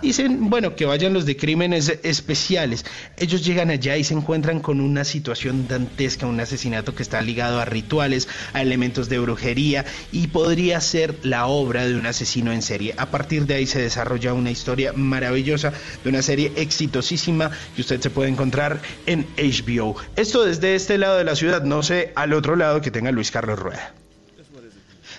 Dicen, 0.02 0.50
bueno, 0.50 0.76
que 0.76 0.86
vayan 0.86 1.14
los 1.14 1.26
de 1.26 1.38
crímenes 1.38 2.00
especiales. 2.04 2.86
Ellos 3.18 3.46
llegan 3.46 3.70
allá 3.70 3.98
y 3.98 4.04
se 4.04 4.14
encuentran 4.14 4.60
con 4.60 4.82
una 4.82 5.04
situación 5.04 5.68
dantesca, 5.68 6.28
un 6.28 6.40
asesinato 6.40 6.96
que 6.96 7.04
está 7.04 7.22
ligado 7.22 7.60
a 7.60 7.66
rituales, 7.66 8.28
a 8.54 8.62
elementos 8.62 9.10
de 9.10 9.20
brujería 9.20 9.86
y 10.12 10.28
podría 10.28 10.82
ser 10.82 11.16
la 11.24 11.48
obra 11.48 11.86
de 11.86 11.96
un 11.96 12.06
asesino 12.06 12.52
en 12.52 12.62
serie. 12.62 12.94
A 12.98 13.12
partir 13.12 13.46
de 13.46 13.56
ahí 13.56 13.66
se 13.66 13.82
desarrolla 13.82 14.34
una 14.34 14.52
historia 14.52 14.94
maravillosa 14.94 15.74
de 16.04 16.10
una 16.10 16.22
serie 16.22 16.52
exitosísima 16.56 17.52
que 17.76 17.82
usted 17.82 18.02
se 18.02 18.10
puede 18.10 18.30
encontrar 18.30 18.82
en 19.06 19.26
HBO. 19.38 19.96
Esto 20.16 20.46
desde 20.46 20.76
este 20.76 20.98
lado 20.98 21.18
de 21.18 21.24
la 21.24 21.36
ciudad, 21.36 21.64
no 21.64 21.84
sé 21.84 22.12
al 22.16 22.34
otro 22.34 22.56
lado 22.56 22.82
que 22.82 22.92
tenga 22.92 23.12
Luis 23.12 23.32
Carlos 23.32 23.60
Rueda. 23.60 23.94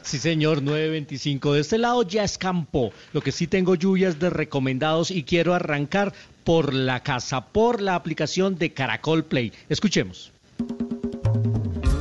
Sí, 0.03 0.19
señor, 0.19 0.63
925. 0.63 1.55
De 1.55 1.61
este 1.61 1.79
lado 1.79 2.03
ya 2.03 2.25
escampó. 2.25 2.93
Lo 3.13 3.21
que 3.21 3.33
sí 3.33 3.47
tengo 3.47 3.75
lluvias 3.75 4.19
de 4.19 4.31
recomendados 4.31 5.11
y 5.11 5.25
quiero 5.25 5.55
arrancar 5.55 6.13
por 6.45 6.75
la 6.75 7.01
casa, 7.01 7.47
por 7.47 7.81
la 7.81 7.95
aplicación 7.95 8.59
de 8.59 8.73
Caracol 8.73 9.25
Play. 9.25 9.53
Escuchemos. 9.69 10.33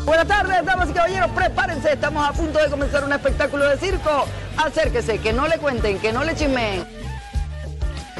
Buenas 0.05 0.27
tardes, 0.27 0.65
damas 0.65 0.89
y 0.89 0.93
caballeros, 0.93 1.29
prepárense, 1.31 1.93
estamos 1.93 2.27
a 2.27 2.33
punto 2.33 2.57
de 2.57 2.67
comenzar 2.69 3.03
un 3.03 3.13
espectáculo 3.13 3.69
de 3.69 3.77
circo. 3.77 4.25
Acérquese, 4.57 5.19
que 5.19 5.31
no 5.33 5.47
le 5.47 5.59
cuenten, 5.59 5.99
que 5.99 6.11
no 6.11 6.23
le 6.23 6.35
chismeen. 6.35 6.83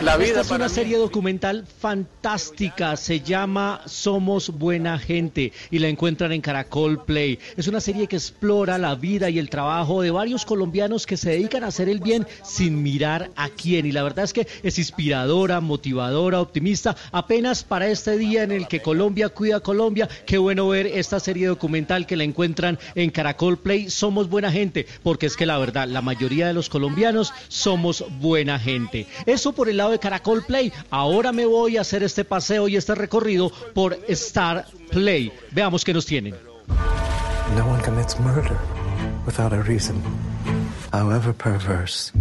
La 0.01 0.15
vida 0.15 0.29
Esta 0.29 0.41
es 0.41 0.51
una 0.51 0.69
serie 0.69 0.97
documental 0.97 1.65
fantástica, 1.67 2.95
se 2.95 3.19
llama 3.19 3.81
Somos 3.85 4.49
Buena 4.49 4.97
Gente 4.97 5.51
y 5.71 5.79
la 5.79 5.89
encuentran 5.89 6.31
en 6.31 6.39
Caracol 6.39 7.03
Play. 7.03 7.37
Es 7.57 7.67
una 7.67 7.81
serie 7.81 8.07
que 8.07 8.15
explora 8.15 8.77
la 8.77 8.95
vida 8.95 9.29
y 9.29 9.39
el 9.39 9.49
trabajo 9.49 10.01
de 10.01 10.11
varios 10.11 10.45
colombianos 10.45 11.05
que 11.05 11.17
se 11.17 11.31
dedican 11.31 11.65
a 11.65 11.67
hacer 11.67 11.89
el 11.89 11.99
bien 11.99 12.25
sin 12.43 12.81
mirar 12.81 13.29
a 13.35 13.49
quién. 13.49 13.85
Y 13.85 13.91
la 13.91 14.03
verdad 14.03 14.23
es 14.23 14.31
que 14.31 14.47
es 14.63 14.79
inspiradora, 14.79 15.59
motivadora, 15.59 16.39
optimista, 16.39 16.95
apenas 17.11 17.65
para 17.65 17.89
este 17.89 18.17
día 18.17 18.43
en 18.43 18.53
el 18.53 18.69
que 18.69 18.81
Colombia 18.81 19.27
cuida 19.27 19.57
a 19.57 19.61
Colombia. 19.61 20.07
Qué 20.25 20.37
bueno 20.37 20.69
ver 20.69 20.87
esta 20.87 21.19
serie 21.19 21.47
documental 21.47 22.05
que 22.05 22.15
la 22.15 22.23
encuentran 22.23 22.79
en 22.95 23.09
Caracol 23.09 23.57
Play. 23.57 23.89
Somos 23.89 24.29
Buena 24.29 24.49
Gente, 24.49 24.87
porque 25.03 25.25
es 25.25 25.35
que 25.35 25.45
la 25.45 25.57
verdad, 25.57 25.89
la 25.89 26.01
mayoría 26.01 26.47
de 26.47 26.53
los 26.53 26.69
colombianos 26.69 27.33
somos 27.49 28.05
buena 28.21 28.57
gente. 28.59 29.05
Eso 29.25 29.51
por 29.51 29.67
el 29.67 29.75
lado 29.75 29.88
de 29.89 29.99
Caracol 29.99 30.43
Play. 30.43 30.71
Ahora 30.89 31.31
me 31.31 31.45
voy 31.45 31.77
a 31.77 31.81
hacer 31.81 32.03
este 32.03 32.25
paseo 32.25 32.67
y 32.67 32.75
este 32.75 32.95
recorrido 32.95 33.51
por 33.73 33.97
Star 34.07 34.65
Play. 34.91 35.31
Veamos 35.51 35.83
qué 35.83 35.93
nos 35.93 36.05
tienen. 36.05 36.35
No 37.55 37.65
one 37.65 37.81
commits 37.83 38.19
murder 38.19 38.57
without 39.25 39.53
a 39.53 39.61
reason, 39.63 40.01
however 40.91 41.33
perverse. 41.33 42.11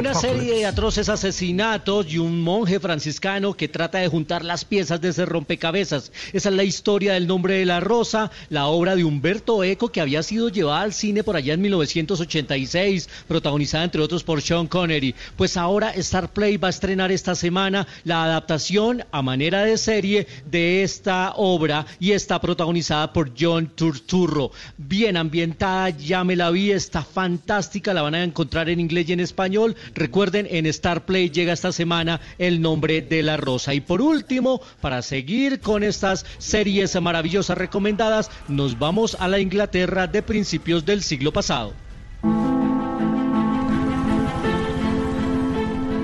Una 0.00 0.12
serie 0.14 0.54
de 0.56 0.66
atroces 0.66 1.08
asesinatos 1.08 2.12
y 2.12 2.18
un 2.18 2.42
monje 2.42 2.78
franciscano 2.78 3.54
que 3.54 3.68
trata 3.68 3.98
de 3.98 4.08
juntar 4.08 4.44
las 4.44 4.64
piezas 4.64 5.00
de 5.00 5.08
ese 5.08 5.24
rompecabezas. 5.24 6.12
Esa 6.32 6.48
es 6.48 6.54
la 6.54 6.64
historia 6.64 7.14
del 7.14 7.26
nombre 7.26 7.54
de 7.54 7.64
la 7.64 7.80
rosa, 7.80 8.30
la 8.50 8.66
obra 8.66 8.96
de 8.96 9.04
Humberto 9.04 9.64
Eco 9.64 9.88
que 9.88 10.00
había 10.00 10.22
sido 10.22 10.48
llevada 10.48 10.82
al 10.82 10.92
cine 10.92 11.22
por 11.22 11.36
allá 11.36 11.54
en 11.54 11.62
1986, 11.62 13.08
protagonizada 13.28 13.84
entre 13.84 14.02
otros 14.02 14.24
por 14.24 14.42
Sean 14.42 14.66
Connery. 14.66 15.14
Pues 15.36 15.56
ahora 15.56 15.90
Star 15.90 16.32
Play 16.32 16.56
va 16.56 16.68
a 16.68 16.70
estrenar 16.70 17.12
esta 17.12 17.34
semana 17.34 17.86
la 18.04 18.24
adaptación 18.24 19.04
a 19.12 19.22
manera 19.22 19.62
de 19.62 19.78
serie 19.78 20.26
de 20.44 20.82
esta 20.82 21.32
obra 21.36 21.86
y 22.00 22.12
está 22.12 22.40
protagonizada 22.40 23.12
por 23.12 23.32
John 23.38 23.72
Turturro. 23.74 24.50
Bien 24.76 25.16
ambientada, 25.16 25.90
ya 25.90 26.22
me 26.24 26.36
la 26.36 26.50
vi, 26.50 26.72
está 26.72 27.02
fantástica 27.02 27.45
la 27.94 28.02
van 28.02 28.14
a 28.14 28.24
encontrar 28.24 28.68
en 28.68 28.80
inglés 28.80 29.08
y 29.08 29.12
en 29.12 29.20
español. 29.20 29.76
Recuerden, 29.94 30.46
en 30.50 30.66
Star 30.66 31.06
Play 31.06 31.30
llega 31.30 31.52
esta 31.52 31.72
semana 31.72 32.20
el 32.38 32.60
nombre 32.60 33.02
de 33.02 33.22
la 33.22 33.36
rosa. 33.36 33.72
Y 33.74 33.80
por 33.80 34.02
último, 34.02 34.60
para 34.80 35.02
seguir 35.02 35.60
con 35.60 35.82
estas 35.82 36.26
series 36.38 37.00
maravillosas 37.00 37.56
recomendadas, 37.56 38.30
nos 38.48 38.78
vamos 38.78 39.16
a 39.20 39.28
la 39.28 39.38
Inglaterra 39.38 40.06
de 40.06 40.22
principios 40.22 40.84
del 40.84 41.02
siglo 41.02 41.32
pasado. 41.32 41.72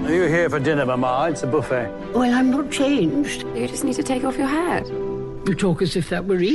Are 0.04 0.14
you 0.14 0.24
here 0.24 0.48
for 0.50 0.60
dinner, 0.60 0.84
Mama? 0.84 1.28
It's 1.30 1.42
a 1.42 1.46
buffet. 1.46 1.90
Well, 2.14 2.34
I'm 2.34 2.50
not 2.50 2.70
changed. 2.70 3.44
You 3.54 3.66
just 3.66 3.82
need 3.82 3.96
to 3.96 4.02
take 4.02 4.24
off 4.24 4.36
your 4.36 4.48
hat. 4.48 4.84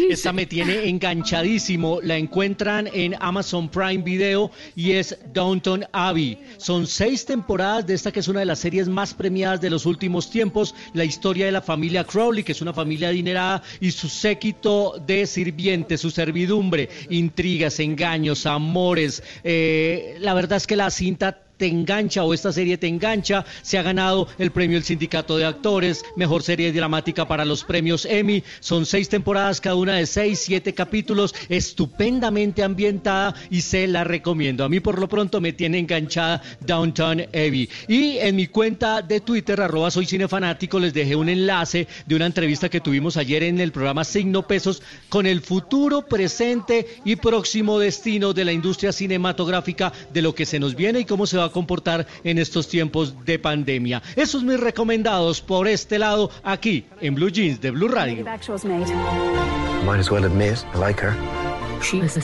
Esta 0.10 0.32
me 0.32 0.46
tiene 0.46 0.88
enganchadísimo. 0.88 2.00
La 2.02 2.16
encuentran 2.16 2.88
en 2.94 3.16
Amazon 3.20 3.68
Prime 3.68 4.02
Video 4.02 4.50
y 4.76 4.94
es 4.94 5.18
Downton 5.34 5.86
Abbey. 5.92 6.38
Son 6.58 6.88
seis 6.88 7.26
temporadas 7.26 7.86
de 7.86 7.94
esta 7.94 8.14
que 8.14 8.22
es 8.22 8.30
una 8.30 8.40
de 8.40 8.46
las 8.46 8.60
series 8.60 8.88
más 8.88 9.14
premiadas 9.14 9.60
de 9.60 9.70
los 9.70 9.86
últimos 9.86 10.30
tiempos. 10.30 10.74
La 10.94 11.04
historia 11.04 11.46
de 11.46 11.52
la 11.52 11.62
familia 11.62 12.06
Crowley, 12.06 12.44
que 12.44 12.54
es 12.54 12.62
una 12.62 12.74
familia 12.74 13.10
adinerada, 13.10 13.62
y 13.82 13.92
su 13.92 14.08
séquito 14.08 15.04
de 15.06 15.26
sirvientes, 15.28 16.00
su 16.00 16.10
servidumbre, 16.10 16.90
intrigas, 17.10 17.82
engaños, 17.82 18.46
amores. 18.46 19.22
Eh, 19.44 20.16
la 20.22 20.34
verdad 20.34 20.58
es 20.58 20.68
que 20.68 20.78
la 20.78 20.90
cinta 20.92 21.47
te 21.58 21.68
engancha 21.68 22.24
o 22.24 22.34
esta 22.34 22.52
serie 22.52 22.78
te 22.78 22.88
engancha. 22.88 23.46
Se 23.62 23.78
ha 23.78 23.84
ganado 23.84 24.28
el 24.38 24.52
premio 24.52 24.78
El 24.78 24.84
Sindicato 24.84 25.38
de 25.38 25.46
Actores, 25.46 26.06
mejor 26.16 26.44
serie 26.44 26.72
dramática 26.72 27.28
para 27.28 27.46
los 27.46 27.64
premios 27.64 28.06
Emmy. 28.06 28.44
Son 28.60 28.86
seis 28.86 29.10
temporadas, 29.10 29.62
cada 29.62 29.76
una 29.76 29.96
de 29.96 30.06
seis, 30.06 30.40
siete 30.40 30.74
capítulos, 30.74 31.34
estupendamente 31.50 32.64
ambientada 32.64 33.36
y 33.50 33.62
se 33.62 33.88
la 33.88 34.04
recomiendo. 34.04 34.64
A 34.64 34.70
mí 34.70 34.80
por 34.80 35.00
lo 35.00 35.08
pronto 35.08 35.42
me 35.42 35.54
tiene 35.54 35.80
enganchada 35.80 36.42
Downtown 36.62 37.22
Abbey. 37.34 37.70
Y 37.88 38.18
en 38.18 38.36
mi 38.36 38.48
cuenta 38.48 39.02
de 39.02 39.20
Twitter, 39.20 39.60
arroba 39.60 39.92
soy 39.92 40.06
cinefanático, 40.06 40.80
les 40.80 40.94
dejé 40.94 41.16
un 41.16 41.30
enlace 41.30 41.88
de 42.06 42.16
una 42.16 42.26
entrevista 42.26 42.70
que 42.70 42.82
tuvimos 42.82 43.18
ayer 43.18 43.44
en 43.44 43.60
el 43.60 43.72
programa 43.72 44.04
Signo 44.04 44.48
Pesos 44.48 44.82
con 45.10 45.26
el 45.26 45.42
futuro, 45.42 46.06
presente 46.06 46.86
y 47.04 47.16
próximo 47.16 47.80
destino 47.80 48.34
de 48.34 48.46
la 48.46 48.52
industria 48.52 48.92
cinematográfica, 48.92 49.92
de 50.14 50.22
lo 50.22 50.36
que 50.36 50.46
se 50.46 50.60
nos 50.60 50.76
viene 50.76 51.00
y 51.00 51.06
cómo 51.06 51.26
se 51.26 51.38
va 51.38 51.47
comportar 51.52 52.08
en 52.24 52.38
estos 52.38 52.68
tiempos 52.68 53.26
de 53.26 53.40
pandemia. 53.40 54.02
Esos 54.16 54.44
mis 54.44 54.60
recomendados 54.60 55.42
por 55.42 55.68
este 55.68 56.00
lado 56.00 56.30
aquí 56.44 56.86
en 57.02 57.16
Blue 57.16 57.30
Jeans 57.30 57.62
de 57.62 57.72
Blue 57.72 57.88
Radio. 57.88 58.26
Might 59.86 60.00
as 60.00 60.12
well 60.12 60.26
admit, 60.26 60.66
I 60.74 60.80
like 60.80 61.00
her. 61.00 61.16
She 61.82 62.00
is 62.00 62.18
a 62.18 62.22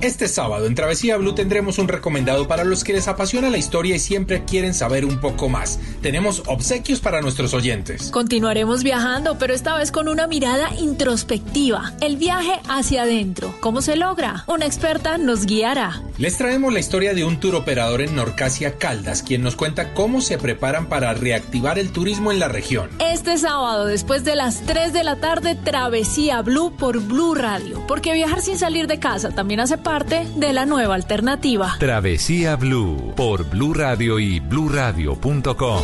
Este 0.00 0.28
sábado 0.28 0.66
en 0.66 0.76
Travesía 0.76 1.16
Blue 1.16 1.34
tendremos 1.34 1.78
un 1.78 1.88
recomendado 1.88 2.46
para 2.46 2.62
los 2.62 2.84
que 2.84 2.92
les 2.92 3.08
apasiona 3.08 3.50
la 3.50 3.58
historia 3.58 3.96
y 3.96 3.98
siempre 3.98 4.44
quieren 4.44 4.72
saber 4.72 5.04
un 5.04 5.20
poco 5.20 5.48
más. 5.48 5.80
Tenemos 6.02 6.44
obsequios 6.46 7.00
para 7.00 7.20
nuestros 7.20 7.52
oyentes. 7.52 8.12
Continuaremos 8.12 8.84
viajando, 8.84 9.38
pero 9.38 9.54
esta 9.54 9.76
vez 9.76 9.90
con 9.90 10.06
una 10.06 10.28
mirada 10.28 10.72
introspectiva. 10.78 11.94
El 12.00 12.16
viaje 12.16 12.60
hacia 12.68 13.02
adentro. 13.02 13.52
¿Cómo 13.58 13.82
se 13.82 13.96
logra? 13.96 14.44
Una 14.46 14.66
experta 14.66 15.18
nos 15.18 15.46
guiará. 15.46 16.00
Les 16.16 16.36
traemos 16.36 16.72
la 16.72 16.78
historia 16.78 17.12
de 17.12 17.24
un 17.24 17.40
tour 17.40 17.56
operador 17.56 18.00
en 18.00 18.14
Norcasia 18.14 18.78
Caldas, 18.78 19.24
quien 19.24 19.42
nos 19.42 19.56
cuenta 19.56 19.94
cómo 19.94 20.20
se 20.20 20.38
preparan 20.38 20.86
para 20.86 21.12
reactivar 21.12 21.76
el 21.76 21.90
turismo 21.90 22.30
en 22.30 22.38
la 22.38 22.46
región. 22.46 22.88
Este 23.00 23.36
sábado, 23.36 23.86
después 23.86 24.22
de 24.22 24.36
las 24.36 24.60
3 24.62 24.92
de 24.92 25.02
la 25.02 25.16
tarde, 25.16 25.56
Travesía 25.56 26.40
Blue 26.42 26.76
por 26.76 27.00
Blue 27.00 27.34
Radio. 27.34 27.84
Porque 27.88 28.12
viajar 28.12 28.42
sin 28.42 28.58
salir 28.58 28.86
de 28.86 29.00
casa 29.00 29.30
también 29.30 29.58
hace 29.58 29.76
parte 29.76 29.87
de 29.88 30.52
la 30.52 30.66
nueva 30.66 30.96
alternativa. 30.96 31.76
Travesía 31.78 32.56
Blue 32.56 33.14
por 33.16 33.48
Blue 33.48 33.72
Radio 33.72 34.18
y 34.18 34.38
bluradio.com. 34.38 35.82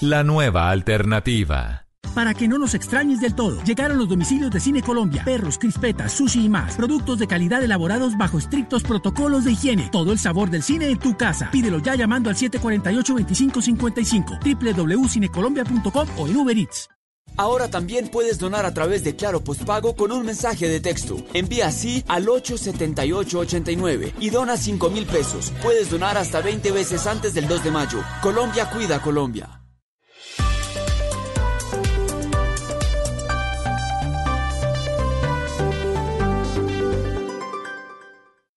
La 0.00 0.24
nueva 0.24 0.70
alternativa. 0.70 1.84
Para 2.14 2.32
que 2.32 2.48
no 2.48 2.56
nos 2.56 2.74
extrañes 2.74 3.20
del 3.20 3.34
todo, 3.34 3.62
llegaron 3.64 3.98
los 3.98 4.08
domicilios 4.08 4.50
de 4.50 4.60
Cine 4.60 4.80
Colombia, 4.80 5.24
perros, 5.24 5.58
crispetas, 5.58 6.12
sushi 6.12 6.46
y 6.46 6.48
más. 6.48 6.76
Productos 6.76 7.18
de 7.18 7.26
calidad 7.26 7.62
elaborados 7.62 8.16
bajo 8.16 8.38
estrictos 8.38 8.82
protocolos 8.82 9.44
de 9.44 9.52
higiene. 9.52 9.90
Todo 9.92 10.12
el 10.12 10.18
sabor 10.18 10.48
del 10.48 10.62
cine 10.62 10.88
en 10.88 10.98
tu 10.98 11.14
casa. 11.14 11.50
Pídelo 11.50 11.80
ya 11.80 11.96
llamando 11.96 12.30
al 12.30 12.36
748-2555, 12.36 14.38
www.cinecolombia.com 14.42 16.08
o 16.16 16.28
en 16.28 16.36
Uber 16.36 16.56
Eats. 16.56 16.88
Ahora 17.36 17.68
también 17.68 18.08
puedes 18.08 18.38
donar 18.38 18.64
a 18.66 18.74
través 18.74 19.04
de 19.04 19.16
Claro 19.16 19.42
Postpago 19.42 19.96
con 19.96 20.12
un 20.12 20.24
mensaje 20.24 20.68
de 20.68 20.80
texto. 20.80 21.16
Envía 21.32 21.68
así 21.68 22.04
al 22.08 22.28
87889 22.28 24.14
y 24.20 24.30
dona 24.30 24.56
5 24.56 24.90
mil 24.90 25.06
pesos. 25.06 25.52
Puedes 25.62 25.90
donar 25.90 26.16
hasta 26.16 26.40
20 26.40 26.70
veces 26.70 27.06
antes 27.06 27.34
del 27.34 27.48
2 27.48 27.64
de 27.64 27.70
mayo. 27.70 28.04
Colombia 28.22 28.70
cuida 28.70 29.00
Colombia. 29.00 29.60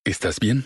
¿Estás 0.04 0.40
bien? 0.40 0.66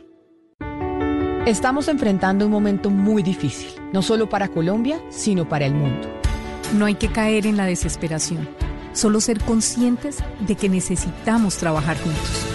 Estamos 1.45 1.89
enfrentando 1.89 2.45
un 2.45 2.51
momento 2.51 2.89
muy 2.89 3.21
difícil, 3.21 3.69
no 3.93 4.01
solo 4.01 4.27
para 4.27 4.47
Colombia, 4.47 4.99
sino 5.09 5.47
para 5.47 5.65
el 5.65 5.75
mundo. 5.75 6.09
No 6.73 6.85
hay 6.85 6.95
que 6.95 7.09
caer 7.09 7.45
en 7.45 7.55
la 7.55 7.65
desesperación, 7.65 8.49
solo 8.93 9.21
ser 9.21 9.39
conscientes 9.41 10.23
de 10.39 10.55
que 10.55 10.69
necesitamos 10.69 11.57
trabajar 11.57 11.97
juntos. 11.99 12.45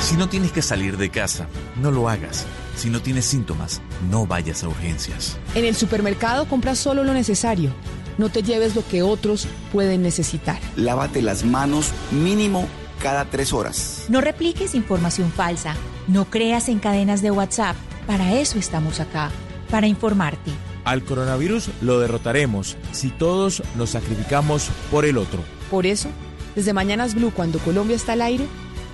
Si 0.00 0.16
no 0.16 0.28
tienes 0.28 0.50
que 0.50 0.62
salir 0.62 0.96
de 0.96 1.10
casa, 1.10 1.46
no 1.80 1.92
lo 1.92 2.08
hagas. 2.08 2.46
Si 2.74 2.90
no 2.90 3.00
tienes 3.00 3.26
síntomas, 3.26 3.80
no 4.10 4.26
vayas 4.26 4.64
a 4.64 4.68
urgencias. 4.68 5.38
En 5.54 5.64
el 5.64 5.76
supermercado 5.76 6.48
compra 6.48 6.74
solo 6.74 7.04
lo 7.04 7.12
necesario. 7.12 7.70
No 8.20 8.28
te 8.28 8.42
lleves 8.42 8.76
lo 8.76 8.86
que 8.86 9.02
otros 9.02 9.48
pueden 9.72 10.02
necesitar. 10.02 10.58
Lávate 10.76 11.22
las 11.22 11.42
manos 11.42 11.90
mínimo 12.10 12.68
cada 13.02 13.24
tres 13.24 13.54
horas. 13.54 14.04
No 14.10 14.20
repliques 14.20 14.74
información 14.74 15.32
falsa. 15.32 15.74
No 16.06 16.26
creas 16.26 16.68
en 16.68 16.80
cadenas 16.80 17.22
de 17.22 17.30
WhatsApp. 17.30 17.76
Para 18.06 18.38
eso 18.38 18.58
estamos 18.58 19.00
acá, 19.00 19.30
para 19.70 19.86
informarte. 19.86 20.50
Al 20.84 21.02
coronavirus 21.02 21.70
lo 21.80 21.98
derrotaremos 21.98 22.76
si 22.92 23.08
todos 23.08 23.62
nos 23.74 23.88
sacrificamos 23.88 24.68
por 24.90 25.06
el 25.06 25.16
otro. 25.16 25.40
Por 25.70 25.86
eso, 25.86 26.10
desde 26.54 26.74
Mañanas 26.74 27.14
Blue, 27.14 27.32
cuando 27.34 27.58
Colombia 27.60 27.96
está 27.96 28.12
al 28.12 28.20
aire, 28.20 28.44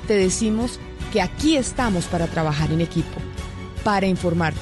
te 0.07 0.15
decimos 0.15 0.79
que 1.13 1.21
aquí 1.21 1.57
estamos 1.57 2.05
para 2.05 2.29
trabajar 2.29 2.71
en 2.71 2.81
equipo, 2.81 3.17
para 3.83 4.07
informarte, 4.07 4.61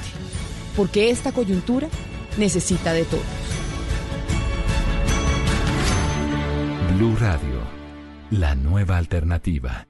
porque 0.75 1.11
esta 1.11 1.33
coyuntura 1.33 1.87
necesita 2.39 2.93
de 2.93 3.03
todos. 3.03 3.54
Blue 6.97 7.17
Radio, 7.19 7.59
la 8.31 8.55
nueva 8.55 8.95
alternativa. 8.95 9.85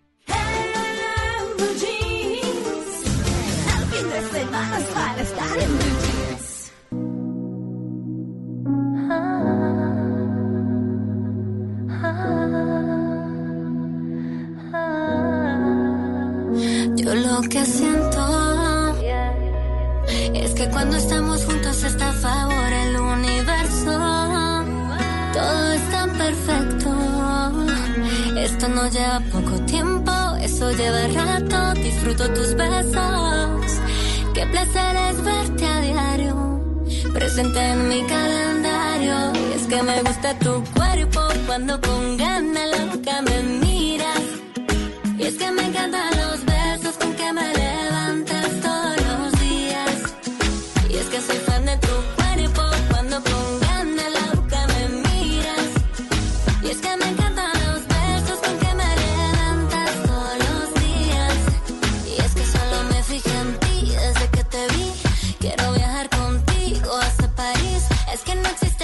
Yo 16.96 17.14
lo 17.14 17.42
que 17.50 17.66
siento 17.66 18.96
es 20.34 20.54
que 20.56 20.70
cuando 20.72 20.98
estamos 20.98 21.46
juntos 21.46 21.84
está 21.84 22.10
a 22.10 22.14
favor 22.14 22.74
el 22.74 22.96
universo. 22.98 23.92
Todo 25.34 25.75
perfecto. 26.18 26.90
Esto 28.38 28.68
no 28.70 28.88
lleva 28.90 29.20
poco 29.32 29.60
tiempo, 29.66 30.12
eso 30.42 30.72
lleva 30.72 31.08
rato. 31.08 31.80
Disfruto 31.82 32.30
tus 32.34 32.56
besos. 32.56 33.72
Qué 34.34 34.46
placer 34.48 34.96
es 35.10 35.24
verte 35.24 35.66
a 35.66 35.82
diario. 35.82 36.36
Presente 37.14 37.60
en 37.60 37.90
mi 37.90 38.04
calendario. 38.04 39.18
Y 39.50 39.54
es 39.54 39.68
que 39.68 39.82
me 39.82 40.02
gusta 40.02 40.38
tu 40.40 40.64
cuerpo 40.76 41.22
cuando 41.46 41.80
con 41.82 42.18
ganas 42.18 42.68
loca 42.78 43.22
me 43.22 43.44
miras. 43.62 44.26
Y 45.18 45.24
es 45.24 45.36
que 45.36 45.52
me 45.52 45.64
encantan 45.68 46.12
los 46.18 46.46
besos 46.46 46.96
con 46.98 47.14
que 47.14 47.34
me 47.34 47.48
levantas 47.54 48.50
todos 48.62 48.96
los 49.08 49.42
días. 49.42 49.98
Y 50.90 50.96
es 50.98 51.08
que 51.08 51.22
soy 51.22 51.38
fan 51.38 51.66
de 51.66 51.78
tu 51.78 51.95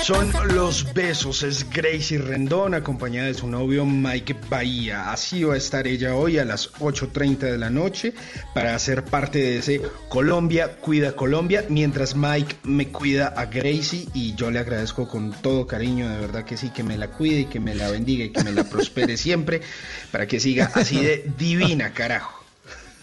Son 0.04 0.32
los 0.56 0.94
besos, 0.94 1.44
es 1.44 1.70
Gracie 1.70 2.18
Rendón 2.18 2.74
acompañada 2.74 3.28
de 3.28 3.34
su 3.34 3.48
novio 3.48 3.86
Mike 3.86 4.36
Bahía. 4.50 5.12
Así 5.12 5.44
va 5.44 5.54
a 5.54 5.58
estar 5.58 5.88
ella 5.88 6.16
hoy 6.16 6.38
a 6.38 6.44
las 6.44 6.74
8.30 6.74 7.38
de 7.38 7.58
la 7.58 7.70
noche 7.70 8.14
para 8.54 8.78
ser 8.80 9.06
parte 9.06 9.40
de 9.40 9.58
ese 9.60 9.82
Colombia 10.10 10.78
Cuida 10.78 11.16
Colombia, 11.16 11.66
mientras 11.70 12.16
Mike 12.16 12.58
me 12.64 12.90
cuida 12.90 13.28
a 13.28 13.46
Gracie 13.46 14.08
y 14.14 14.36
yo 14.36 14.52
le 14.52 14.60
agradezco 14.60 15.08
con 15.08 15.32
todo 15.32 15.66
cariño, 15.66 16.10
de 16.10 16.20
verdad 16.20 16.44
que 16.44 16.58
sí, 16.58 16.70
que 16.70 16.84
me 16.84 16.98
la 16.98 17.08
cuide 17.08 17.42
y 17.42 17.46
que 17.46 17.60
me 17.60 17.76
la 17.76 17.90
bendiga 17.90 18.26
y 18.26 18.32
que 18.32 18.44
me 18.44 18.52
la 18.52 18.64
prospere 18.70 19.18
siempre 19.18 19.62
para 20.12 20.28
que 20.28 20.40
siga 20.40 20.72
así 20.74 21.00
de 21.00 21.32
divina, 21.38 21.94
carajo. 21.94 22.41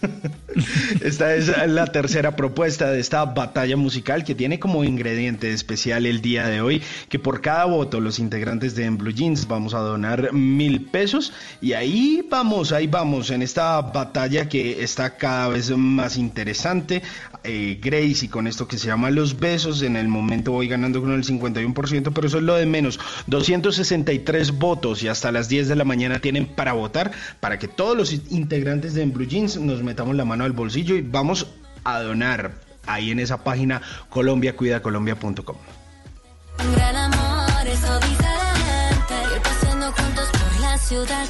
Esta 1.01 1.35
es 1.35 1.49
la 1.69 1.87
tercera 1.87 2.37
propuesta 2.37 2.91
de 2.91 3.01
esta 3.01 3.25
batalla 3.25 3.77
musical 3.77 4.25
que 4.25 4.35
tiene 4.35 4.59
como 4.59 4.85
ingrediente 4.85 5.53
especial 5.53 6.07
el 6.07 6.21
día 6.21 6.47
de 6.47 6.61
hoy 6.61 6.83
que 7.09 7.19
por 7.19 7.41
cada 7.41 7.65
voto 7.65 8.01
los 8.01 8.19
integrantes 8.19 8.75
de 8.75 8.89
Blue 8.91 9.13
Jeans 9.13 9.47
vamos 9.47 9.75
a 9.75 9.79
donar 9.79 10.33
mil 10.33 10.87
pesos 10.87 11.33
y 11.61 11.73
ahí 11.73 12.27
vamos, 12.29 12.73
ahí 12.73 12.87
vamos 12.87 13.31
en 13.31 13.43
esta 13.43 13.81
batalla 13.81 14.49
que 14.49 14.83
está 14.83 15.17
cada 15.17 15.49
vez 15.49 15.71
más 15.71 16.17
interesante. 16.17 17.03
Eh, 17.44 17.78
Grace 17.81 18.26
y 18.26 18.28
con 18.28 18.47
esto 18.47 18.69
que 18.69 18.78
se 18.78 18.88
llama 18.88 19.10
Los 19.10 19.38
Besos, 19.38 19.83
en 19.83 19.97
el 19.97 20.08
momento 20.08 20.53
voy 20.53 20.69
ganando 20.69 21.01
con 21.01 21.12
el 21.12 21.24
51%, 21.24 22.12
pero 22.15 22.26
eso 22.26 22.38
es 22.38 22.42
lo 22.42 22.54
de 22.54 22.67
menos. 22.67 22.99
263 23.26 24.58
votos 24.58 25.03
y 25.03 25.08
hasta 25.08 25.33
las 25.33 25.49
10 25.49 25.69
de 25.69 25.76
la 25.76 25.85
mañana 25.85 26.19
tienen 26.19 26.47
para 26.47 26.72
votar 26.72 27.12
para 27.40 27.58
que 27.58 27.69
todos 27.69 27.97
los 27.97 28.12
integrantes 28.31 28.94
de 28.94 29.06
Blue 29.06 29.26
Jeans 29.26 29.56
nos 29.56 29.83
metamos 29.83 30.17
la 30.17 30.24
mano 30.24 30.44
al 30.44 30.53
bolsillo 30.53 30.97
y 30.97 31.03
vamos 31.03 31.47
a 31.85 32.01
donar 32.01 32.60
ahí 32.87 33.10
en 33.10 33.21
esa 33.21 33.44
página 33.44 33.83
colombiacuidacolombia.com. 34.10 35.56
Ciudad, 40.88 41.28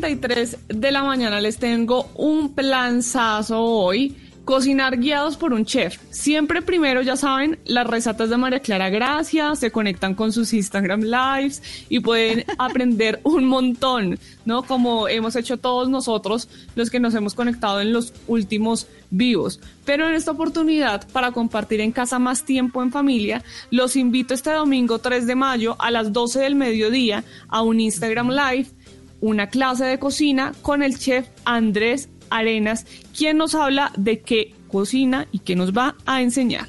33 0.00 0.58
de 0.68 0.90
la 0.90 1.02
mañana 1.02 1.40
les 1.40 1.56
tengo 1.56 2.10
un 2.16 2.54
planzazo 2.54 3.62
hoy. 3.62 4.14
Cocinar 4.44 4.98
guiados 4.98 5.36
por 5.36 5.52
un 5.52 5.64
chef. 5.64 5.98
Siempre 6.10 6.62
primero, 6.62 7.02
ya 7.02 7.16
saben, 7.16 7.58
las 7.64 7.86
recetas 7.86 8.30
de 8.30 8.36
María 8.36 8.60
Clara 8.60 8.90
Gracia, 8.90 9.56
se 9.56 9.72
conectan 9.72 10.14
con 10.14 10.32
sus 10.32 10.52
Instagram 10.52 11.00
Lives 11.00 11.62
y 11.88 11.98
pueden 11.98 12.44
aprender 12.58 13.20
un 13.24 13.46
montón, 13.46 14.20
¿no? 14.44 14.62
Como 14.62 15.08
hemos 15.08 15.34
hecho 15.34 15.56
todos 15.56 15.88
nosotros, 15.88 16.48
los 16.76 16.90
que 16.90 17.00
nos 17.00 17.14
hemos 17.14 17.34
conectado 17.34 17.80
en 17.80 17.92
los 17.92 18.12
últimos 18.28 18.86
vivos. 19.10 19.58
Pero 19.84 20.06
en 20.06 20.14
esta 20.14 20.30
oportunidad, 20.30 21.08
para 21.08 21.32
compartir 21.32 21.80
en 21.80 21.90
casa 21.90 22.20
más 22.20 22.44
tiempo 22.44 22.82
en 22.82 22.92
familia, 22.92 23.42
los 23.70 23.96
invito 23.96 24.34
este 24.34 24.52
domingo 24.52 25.00
3 25.00 25.26
de 25.26 25.34
mayo 25.34 25.74
a 25.80 25.90
las 25.90 26.12
12 26.12 26.38
del 26.40 26.54
mediodía 26.54 27.24
a 27.48 27.62
un 27.62 27.80
Instagram 27.80 28.30
Live 28.30 28.75
una 29.20 29.48
clase 29.48 29.84
de 29.84 29.98
cocina 29.98 30.52
con 30.62 30.82
el 30.82 30.98
chef 30.98 31.26
Andrés 31.44 32.08
Arenas, 32.30 32.86
quien 33.16 33.38
nos 33.38 33.54
habla 33.54 33.92
de 33.96 34.20
qué 34.20 34.54
cocina 34.68 35.26
y 35.32 35.40
qué 35.40 35.56
nos 35.56 35.72
va 35.72 35.94
a 36.06 36.22
enseñar. 36.22 36.66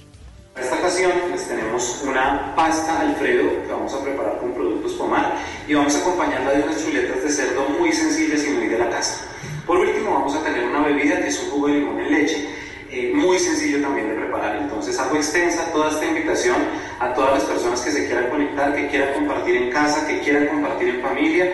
En 0.55 0.63
esta 0.63 0.77
ocasión 0.77 1.11
les 1.31 1.47
tenemos 1.47 2.03
una 2.07 2.55
pasta 2.55 3.01
Alfredo 3.01 3.63
que 3.63 3.71
vamos 3.71 3.93
a 3.93 4.03
preparar 4.03 4.39
con 4.39 4.53
productos 4.53 4.93
Pomar 4.93 5.37
y 5.67 5.73
vamos 5.73 5.95
a 5.95 5.99
acompañarla 5.99 6.51
de 6.51 6.63
unas 6.63 6.83
chuletas 6.83 7.23
de 7.23 7.29
cerdo 7.29 7.69
muy 7.79 7.91
sencillas 7.91 8.43
y 8.45 8.49
muy 8.51 8.67
de 8.67 8.79
la 8.79 8.89
casa. 8.89 9.25
Por 9.67 9.77
último 9.77 10.11
vamos 10.11 10.35
a 10.35 10.43
tener 10.43 10.63
una 10.63 10.81
bebida 10.81 11.19
que 11.21 11.27
es 11.27 11.43
un 11.43 11.51
jugo 11.51 11.67
de 11.67 11.73
limón 11.73 11.99
en 11.99 12.11
leche, 12.11 12.49
eh, 12.89 13.11
muy 13.13 13.37
sencillo 13.37 13.81
también 13.81 14.09
de 14.09 14.15
preparar. 14.15 14.57
Entonces 14.57 14.97
hago 14.97 15.15
extensa 15.17 15.71
toda 15.71 15.91
esta 15.91 16.05
invitación 16.05 16.55
a 16.99 17.13
todas 17.13 17.33
las 17.33 17.43
personas 17.43 17.81
que 17.81 17.91
se 17.91 18.07
quieran 18.07 18.29
conectar, 18.29 18.73
que 18.73 18.87
quieran 18.87 19.13
compartir 19.13 19.57
en 19.57 19.69
casa, 19.69 20.07
que 20.07 20.21
quieran 20.21 20.47
compartir 20.47 20.89
en 20.89 21.01
familia 21.01 21.53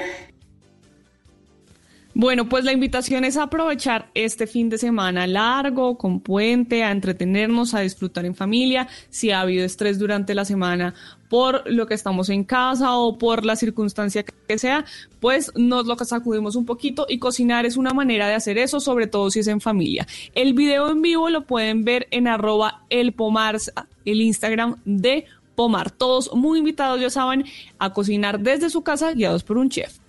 Bueno, 2.15 2.47
pues 2.47 2.63
la 2.63 2.71
invitación 2.71 3.25
es 3.25 3.37
aprovechar 3.37 4.11
este 4.13 4.45
fin 4.45 4.69
de 4.69 4.77
semana 4.77 5.25
largo, 5.25 5.97
con 5.97 6.19
puente, 6.19 6.83
a 6.83 6.91
entretenernos, 6.91 7.73
a 7.73 7.79
disfrutar 7.79 8.25
en 8.25 8.35
familia. 8.35 8.87
Si 9.09 9.31
ha 9.31 9.41
habido 9.41 9.65
estrés 9.65 9.97
durante 9.97 10.35
la 10.35 10.45
semana 10.45 10.93
por 11.27 11.63
lo 11.65 11.87
que 11.87 11.95
estamos 11.95 12.29
en 12.29 12.43
casa 12.43 12.95
o 12.97 13.17
por 13.17 13.43
la 13.43 13.55
circunstancia 13.55 14.23
que 14.23 14.59
sea, 14.59 14.85
pues 15.19 15.51
nos 15.55 15.87
lo 15.87 15.97
sacudimos 15.97 16.55
un 16.55 16.67
poquito 16.67 17.07
y 17.09 17.17
cocinar 17.17 17.65
es 17.65 17.77
una 17.77 17.93
manera 17.95 18.27
de 18.27 18.35
hacer 18.35 18.59
eso, 18.59 18.79
sobre 18.79 19.07
todo 19.07 19.31
si 19.31 19.39
es 19.39 19.47
en 19.47 19.59
familia. 19.59 20.05
El 20.35 20.53
video 20.53 20.91
en 20.91 21.01
vivo 21.01 21.31
lo 21.31 21.47
pueden 21.47 21.83
ver 21.83 22.07
en 22.11 22.27
arroba 22.27 22.83
el 22.91 23.15
el 24.05 24.21
Instagram 24.21 24.75
de 24.85 25.25
Pomar. 25.55 25.89
Todos 25.89 26.31
muy 26.35 26.59
invitados, 26.59 27.01
ya 27.01 27.09
saben, 27.09 27.45
a 27.79 27.91
cocinar 27.91 28.39
desde 28.39 28.69
su 28.69 28.83
casa 28.83 29.13
guiados 29.13 29.43
por 29.43 29.57
un 29.57 29.69
chef 29.69 30.02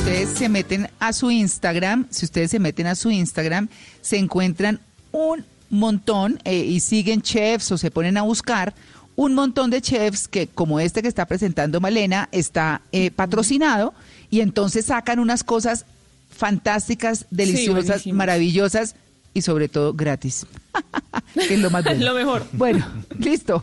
ustedes 0.00 0.30
se 0.30 0.48
meten 0.48 0.88
a 0.98 1.12
su 1.12 1.30
Instagram, 1.30 2.06
si 2.08 2.24
ustedes 2.24 2.50
se 2.50 2.58
meten 2.58 2.86
a 2.86 2.94
su 2.94 3.10
Instagram, 3.10 3.68
se 4.00 4.16
encuentran 4.16 4.80
un 5.12 5.44
montón 5.68 6.40
eh, 6.44 6.56
y 6.56 6.80
siguen 6.80 7.20
chefs 7.20 7.70
o 7.70 7.76
se 7.76 7.90
ponen 7.90 8.16
a 8.16 8.22
buscar 8.22 8.72
un 9.14 9.34
montón 9.34 9.68
de 9.68 9.82
chefs 9.82 10.26
que, 10.26 10.46
como 10.46 10.80
este 10.80 11.02
que 11.02 11.08
está 11.08 11.26
presentando 11.26 11.82
Malena, 11.82 12.30
está 12.32 12.80
eh, 12.92 13.10
patrocinado 13.10 13.92
y 14.30 14.40
entonces 14.40 14.86
sacan 14.86 15.18
unas 15.18 15.44
cosas 15.44 15.84
fantásticas, 16.30 17.26
deliciosas, 17.30 18.06
maravillosas 18.06 18.96
y 19.34 19.42
sobre 19.42 19.68
todo 19.68 19.92
gratis. 19.92 20.46
que 21.34 21.54
es 21.54 21.60
lo 21.60 21.68
más 21.68 21.84
bueno. 21.84 22.04
Lo 22.06 22.14
mejor. 22.14 22.46
Bueno, 22.52 22.86
listo. 23.18 23.62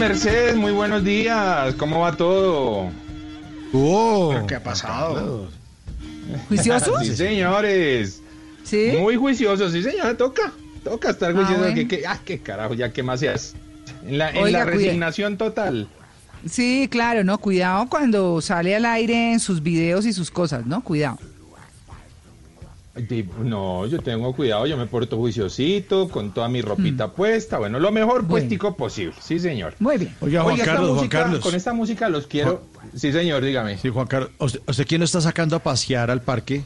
Mercedes, 0.00 0.56
muy 0.56 0.72
buenos 0.72 1.04
días. 1.04 1.74
¿Cómo 1.74 2.00
va 2.00 2.16
todo? 2.16 2.88
¿Pero 3.70 4.46
¿Qué 4.48 4.54
ha 4.54 4.62
pasado? 4.62 5.48
¿Juiciosos? 6.48 7.06
Sí, 7.06 7.14
señores. 7.16 8.22
¿Sí? 8.64 8.92
Muy 8.98 9.16
juiciosos, 9.16 9.72
sí, 9.72 9.82
señora. 9.82 10.16
Toca. 10.16 10.52
Toca 10.82 11.10
estar 11.10 11.30
Ah, 11.32 11.34
juicioso. 11.34 11.60
bueno. 11.60 11.74
que, 11.74 11.86
que- 11.86 12.06
ah, 12.06 12.18
qué 12.24 12.38
carajo, 12.40 12.72
ya 12.72 12.90
qué 12.92 13.02
más 13.02 13.20
se 13.20 13.28
hace. 13.28 13.56
En 14.06 14.16
la, 14.16 14.30
en 14.30 14.38
Oiga, 14.38 14.60
la 14.60 14.64
cuide- 14.72 14.86
resignación 14.86 15.36
total. 15.36 15.86
Sí, 16.48 16.88
claro, 16.90 17.22
no, 17.22 17.36
cuidado 17.36 17.86
cuando 17.90 18.40
sale 18.40 18.74
al 18.74 18.86
aire 18.86 19.32
en 19.32 19.40
sus 19.40 19.62
videos 19.62 20.06
y 20.06 20.14
sus 20.14 20.30
cosas, 20.30 20.64
¿no? 20.64 20.82
Cuidado. 20.82 21.18
No, 23.42 23.86
yo 23.86 23.98
tengo 24.00 24.34
cuidado, 24.34 24.66
yo 24.66 24.76
me 24.76 24.86
porto 24.86 25.16
juiciosito, 25.16 26.08
con 26.08 26.32
toda 26.32 26.48
mi 26.48 26.62
ropita 26.62 27.12
puesta. 27.12 27.58
Bueno, 27.58 27.78
lo 27.78 27.92
mejor 27.92 28.26
puestico 28.26 28.76
posible. 28.76 29.14
Sí, 29.20 29.38
señor. 29.38 29.74
Muy 29.78 29.98
bien. 29.98 30.14
Oiga, 30.20 30.42
Juan 30.42 30.54
esta 30.54 30.66
Carlos, 30.66 30.96
Juan 30.96 31.08
Carlos. 31.08 31.40
Con 31.40 31.54
esta 31.54 31.72
música 31.72 32.08
los 32.08 32.26
quiero. 32.26 32.62
Sí, 32.94 33.12
señor, 33.12 33.44
dígame. 33.44 33.78
Sí, 33.78 33.88
Juan 33.88 34.06
Carlos. 34.06 34.30
¿Usted, 34.38 34.60
usted 34.66 34.86
quién 34.86 35.00
lo 35.00 35.04
está 35.04 35.20
sacando 35.20 35.56
a 35.56 35.58
pasear 35.60 36.10
al 36.10 36.22
parque? 36.22 36.64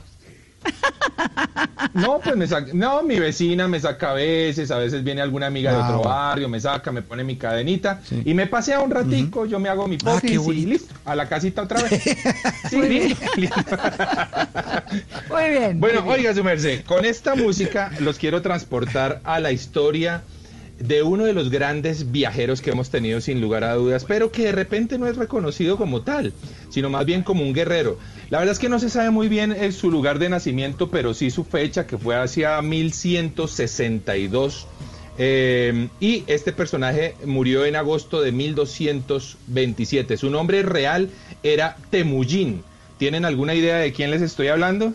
No, 1.92 2.18
pues 2.18 2.36
me 2.36 2.46
saca, 2.46 2.72
no, 2.74 3.02
mi 3.04 3.18
vecina 3.20 3.68
me 3.68 3.78
saca 3.78 4.10
a 4.10 4.14
veces, 4.14 4.70
a 4.72 4.78
veces 4.78 5.04
viene 5.04 5.20
alguna 5.20 5.46
amiga 5.46 5.70
de 5.70 5.76
Ah, 5.78 5.84
otro 5.84 5.96
bueno. 5.98 6.10
barrio, 6.10 6.48
me 6.48 6.58
saca, 6.60 6.90
me 6.90 7.02
pone 7.02 7.22
mi 7.22 7.36
cadenita 7.36 8.00
y 8.24 8.34
me 8.34 8.46
pasea 8.48 8.80
un 8.80 8.90
ratico, 8.90 9.46
yo 9.46 9.60
me 9.60 9.68
hago 9.68 9.86
mi 9.86 9.96
Ah, 10.04 10.14
popis 10.16 10.40
qué 10.40 10.52
y 10.52 10.64
listo, 10.66 10.94
a 11.04 11.14
la 11.14 11.28
casita 11.28 11.62
otra 11.62 11.82
vez. 11.82 12.02
Sí, 12.68 12.76
Muy 12.76 12.88
bien. 12.88 13.08
listo, 13.10 13.26
listo. 13.36 13.60
Muy 15.30 15.48
bien. 15.50 15.80
Bueno, 15.80 16.00
muy 16.02 16.14
bien. 16.14 16.20
oiga, 16.26 16.34
su 16.34 16.42
merced, 16.42 16.84
con 16.84 17.04
esta 17.04 17.34
música 17.36 17.92
los 18.00 18.18
quiero 18.18 18.42
transportar 18.42 19.20
a 19.24 19.38
la 19.38 19.52
historia 19.52 20.22
de 20.86 21.02
uno 21.02 21.24
de 21.24 21.32
los 21.32 21.50
grandes 21.50 22.12
viajeros 22.12 22.60
que 22.60 22.70
hemos 22.70 22.90
tenido 22.90 23.20
sin 23.20 23.40
lugar 23.40 23.64
a 23.64 23.74
dudas, 23.74 24.04
pero 24.04 24.30
que 24.30 24.44
de 24.44 24.52
repente 24.52 24.98
no 24.98 25.06
es 25.06 25.16
reconocido 25.16 25.78
como 25.78 26.02
tal, 26.02 26.34
sino 26.68 26.90
más 26.90 27.06
bien 27.06 27.22
como 27.22 27.42
un 27.42 27.54
guerrero. 27.54 27.98
La 28.28 28.38
verdad 28.38 28.52
es 28.52 28.58
que 28.58 28.68
no 28.68 28.78
se 28.78 28.90
sabe 28.90 29.08
muy 29.10 29.28
bien 29.28 29.52
eh, 29.52 29.72
su 29.72 29.90
lugar 29.90 30.18
de 30.18 30.28
nacimiento, 30.28 30.90
pero 30.90 31.14
sí 31.14 31.30
su 31.30 31.44
fecha, 31.44 31.86
que 31.86 31.96
fue 31.96 32.16
hacia 32.16 32.60
1162. 32.60 34.66
Eh, 35.16 35.88
y 36.00 36.24
este 36.26 36.52
personaje 36.52 37.14
murió 37.24 37.64
en 37.64 37.76
agosto 37.76 38.20
de 38.20 38.32
1227. 38.32 40.18
Su 40.18 40.28
nombre 40.28 40.62
real 40.62 41.08
era 41.42 41.76
Temujin. 41.90 42.62
¿Tienen 42.98 43.24
alguna 43.24 43.54
idea 43.54 43.76
de 43.76 43.92
quién 43.92 44.10
les 44.10 44.20
estoy 44.20 44.48
hablando? 44.48 44.92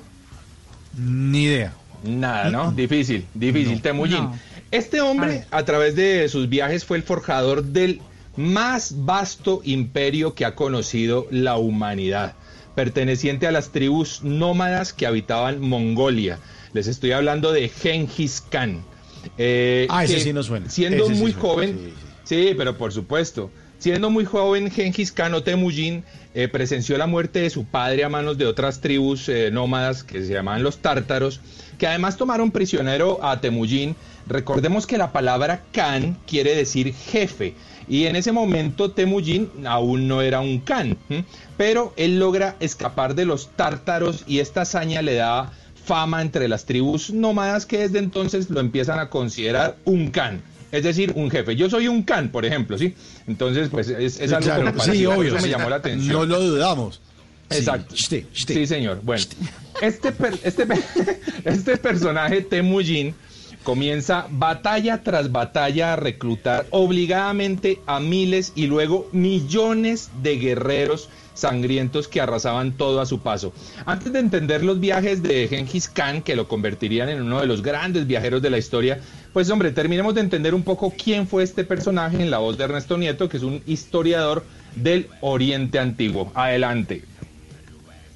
Ni 0.98 1.46
idea. 1.46 1.74
Nada, 2.04 2.50
¿no? 2.50 2.72
Difícil, 2.72 3.26
difícil. 3.34 3.82
Temujin. 3.82 4.24
No. 4.24 4.40
Este 4.72 5.02
hombre, 5.02 5.46
a 5.52 5.66
través 5.66 5.96
de 5.96 6.28
sus 6.30 6.50
viajes, 6.50 6.86
fue 6.86 6.98
el 6.98 7.04
forjador 7.04 7.64
del 7.64 8.02
más 8.36 8.94
vasto 9.06 9.62
imperio 9.64 10.36
que 10.36 10.46
ha 10.46 10.56
conocido 10.56 11.28
la 11.32 11.58
humanidad, 11.58 12.36
perteneciente 12.76 13.48
a 13.48 13.52
las 13.52 13.72
tribus 13.72 14.22
nómadas 14.24 14.94
que 14.94 15.08
habitaban 15.08 15.60
Mongolia. 15.60 16.40
Les 16.74 16.88
estoy 16.88 17.12
hablando 17.14 17.52
de 17.52 17.68
Genghis 17.70 18.42
Khan. 18.50 18.84
Eh, 19.38 19.88
Ah, 19.90 20.04
ese 20.06 20.16
que 20.16 20.20
sí 20.22 20.34
nos 20.34 20.46
suena. 20.46 20.70
Siendo 20.70 21.06
Ese 21.06 21.16
sí 21.16 21.22
muy 21.22 21.32
suena, 21.32 21.48
joven, 21.48 21.80
sí, 21.80 21.94
Sí, 22.36 22.54
pero 22.56 22.78
por 22.78 22.94
supuesto. 22.94 23.50
Siendo 23.80 24.10
muy 24.10 24.26
joven, 24.26 24.70
Genghis 24.70 25.12
Khan 25.12 25.34
o 25.34 25.42
Temujin 25.42 26.04
eh, 26.36 26.48
presenció 26.48 26.98
la 26.98 27.08
muerte 27.08 27.40
de 27.40 27.50
su 27.50 27.66
padre 27.66 28.04
a 28.04 28.10
manos 28.10 28.38
de 28.38 28.46
otras 28.46 28.82
tribus 28.82 29.30
eh, 29.30 29.50
nómadas 29.52 30.04
que 30.04 30.22
se 30.22 30.34
llamaban 30.34 30.64
los 30.64 30.78
tártaros, 30.78 31.40
que 31.78 31.88
además 31.88 32.18
tomaron 32.18 32.52
prisionero 32.52 33.24
a 33.24 33.42
Temujin. 33.42 33.96
Recordemos 34.30 34.86
que 34.88 34.98
la 34.98 35.12
palabra 35.12 35.64
Khan 35.74 36.18
quiere 36.28 36.56
decir 36.56 36.94
jefe. 36.94 37.56
Y 37.88 38.06
en 38.06 38.16
ese 38.16 38.32
momento 38.32 38.92
Temujin 38.92 39.50
aún 39.66 40.08
no 40.08 40.22
era 40.22 40.40
un 40.42 40.60
Khan, 40.60 40.96
pero 41.58 41.94
él 41.98 42.20
logra 42.20 42.56
escapar 42.60 43.16
de 43.16 43.26
los 43.26 43.50
tártaros 43.56 44.24
y 44.28 44.40
esta 44.40 44.62
hazaña 44.62 45.02
le 45.02 45.16
da 45.16 45.52
fama 45.86 46.22
entre 46.22 46.48
las 46.48 46.66
tribus 46.66 47.10
nómadas 47.10 47.66
que 47.66 47.80
desde 47.80 47.98
entonces 47.98 48.50
lo 48.52 48.60
empiezan 48.60 49.00
a 49.00 49.10
considerar 49.10 49.78
un 49.86 50.12
Khan. 50.12 50.42
Es 50.72 50.84
decir, 50.84 51.14
un 51.16 51.32
jefe. 51.32 51.56
Yo 51.56 51.68
soy 51.68 51.88
un 51.88 52.04
Khan, 52.04 52.30
por 52.30 52.46
ejemplo, 52.46 52.78
¿sí? 52.78 52.94
Entonces, 53.26 53.70
pues 53.70 53.90
es, 53.90 54.20
es 54.20 54.30
Sí, 54.30 54.36
algo 54.36 54.40
claro, 54.46 54.60
como 54.66 54.74
sí, 54.74 54.78
parecido, 54.86 55.10
por 55.10 55.20
obvio. 55.20 55.28
eso 55.30 55.36
me 55.38 55.42
sí. 55.42 55.50
llamó 55.50 55.70
la 55.72 55.76
atención. 55.78 56.14
No 56.14 56.26
lo 56.26 56.40
dudamos. 56.42 57.02
Sí, 57.50 57.58
Exacto. 57.58 57.96
shte. 57.96 58.28
Sí, 58.34 58.68
señor. 58.68 59.00
Bueno, 59.02 59.24
este, 59.82 60.12
per- 60.12 60.38
este, 60.44 60.68
este 61.46 61.78
personaje, 61.78 62.42
Temujin, 62.42 63.16
comienza 63.64 64.28
batalla 64.30 65.04
tras 65.04 65.32
batalla 65.32 65.94
a 65.94 65.96
reclutar 65.96 66.66
obligadamente 66.70 67.80
a 67.86 68.00
miles 68.00 68.54
y 68.56 68.68
luego 68.68 69.08
millones 69.12 70.10
de 70.22 70.38
guerreros 70.38 71.10
sangrientos 71.34 72.08
que 72.08 72.22
arrasaban 72.22 72.74
todo 72.74 73.02
a 73.02 73.06
su 73.06 73.20
paso. 73.20 73.54
Antes 73.86 74.12
de 74.14 74.20
entender 74.20 74.64
los 74.64 74.80
viajes 74.80 75.24
de 75.24 75.48
Genghis 75.48 75.88
Khan, 75.88 76.22
que 76.22 76.36
lo 76.36 76.48
convertirían 76.48 77.10
en 77.10 77.22
uno 77.22 77.40
de 77.40 77.48
los 77.48 77.62
grandes 77.62 78.06
viajeros 78.06 78.42
de 78.42 78.50
la 78.50 78.58
historia, 78.58 79.00
pues 79.34 79.50
hombre, 79.50 79.72
terminemos 79.72 80.16
de 80.16 80.22
entender 80.22 80.54
un 80.54 80.64
poco 80.64 80.94
quién 81.02 81.28
fue 81.28 81.44
este 81.44 81.64
personaje 81.64 82.22
en 82.22 82.30
la 82.30 82.40
voz 82.40 82.58
de 82.58 82.66
Ernesto 82.66 82.98
Nieto, 82.98 83.30
que 83.30 83.38
es 83.38 83.44
un 83.44 83.62
historiador 83.66 84.44
del 84.76 85.08
Oriente 85.22 85.80
Antiguo. 85.80 86.32
Adelante. 86.36 87.04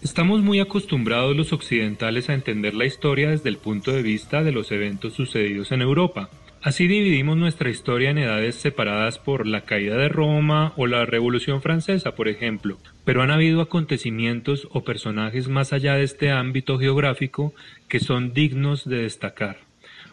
Estamos 0.03 0.41
muy 0.41 0.59
acostumbrados 0.59 1.33
los 1.33 1.53
occidentales 1.53 2.29
a 2.29 2.33
entender 2.33 2.73
la 2.73 2.85
historia 2.85 3.29
desde 3.29 3.47
el 3.47 3.55
punto 3.55 3.93
de 3.93 4.03
vista 4.03 4.43
de 4.43 4.51
los 4.51 4.69
eventos 4.73 5.13
sucedidos 5.13 5.71
en 5.71 5.81
Europa. 5.81 6.29
Así 6.61 6.87
dividimos 6.87 7.37
nuestra 7.37 7.69
historia 7.69 8.09
en 8.09 8.17
edades 8.17 8.55
separadas 8.55 9.17
por 9.17 9.47
la 9.47 9.61
caída 9.61 9.95
de 9.95 10.09
Roma 10.09 10.73
o 10.75 10.87
la 10.87 11.05
Revolución 11.05 11.61
Francesa, 11.61 12.15
por 12.15 12.27
ejemplo. 12.27 12.79
Pero 13.05 13.21
han 13.21 13.31
habido 13.31 13.61
acontecimientos 13.61 14.67
o 14.71 14.83
personajes 14.83 15.47
más 15.47 15.71
allá 15.71 15.95
de 15.95 16.03
este 16.03 16.31
ámbito 16.31 16.77
geográfico 16.77 17.53
que 17.87 18.01
son 18.01 18.33
dignos 18.33 18.83
de 18.83 19.03
destacar. 19.03 19.59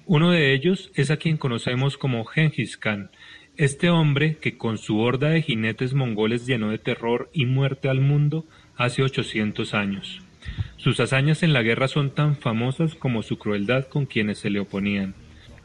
Uno 0.07 0.31
de 0.31 0.55
ellos 0.55 0.93
es 0.95 1.11
a 1.11 1.17
quien 1.17 1.37
conocemos 1.37 1.99
como 1.99 2.25
Genghis 2.25 2.77
Khan, 2.77 3.11
este 3.57 3.91
hombre 3.91 4.39
que 4.41 4.57
con 4.57 4.79
su 4.79 5.01
horda 5.01 5.29
de 5.29 5.43
jinetes 5.43 5.93
mongoles 5.93 6.47
llenó 6.47 6.71
de 6.71 6.79
terror 6.79 7.29
y 7.35 7.45
muerte 7.45 7.91
al 7.91 8.01
mundo 8.01 8.47
hace 8.81 9.03
800 9.03 9.75
años. 9.75 10.23
Sus 10.79 10.99
hazañas 11.01 11.43
en 11.43 11.53
la 11.53 11.61
guerra 11.61 11.87
son 11.87 12.11
tan 12.11 12.35
famosas 12.35 12.95
como 12.95 13.23
su 13.23 13.37
crueldad 13.37 13.87
con 13.89 14.07
quienes 14.07 14.39
se 14.39 14.49
le 14.49 14.59
oponían. 14.59 15.15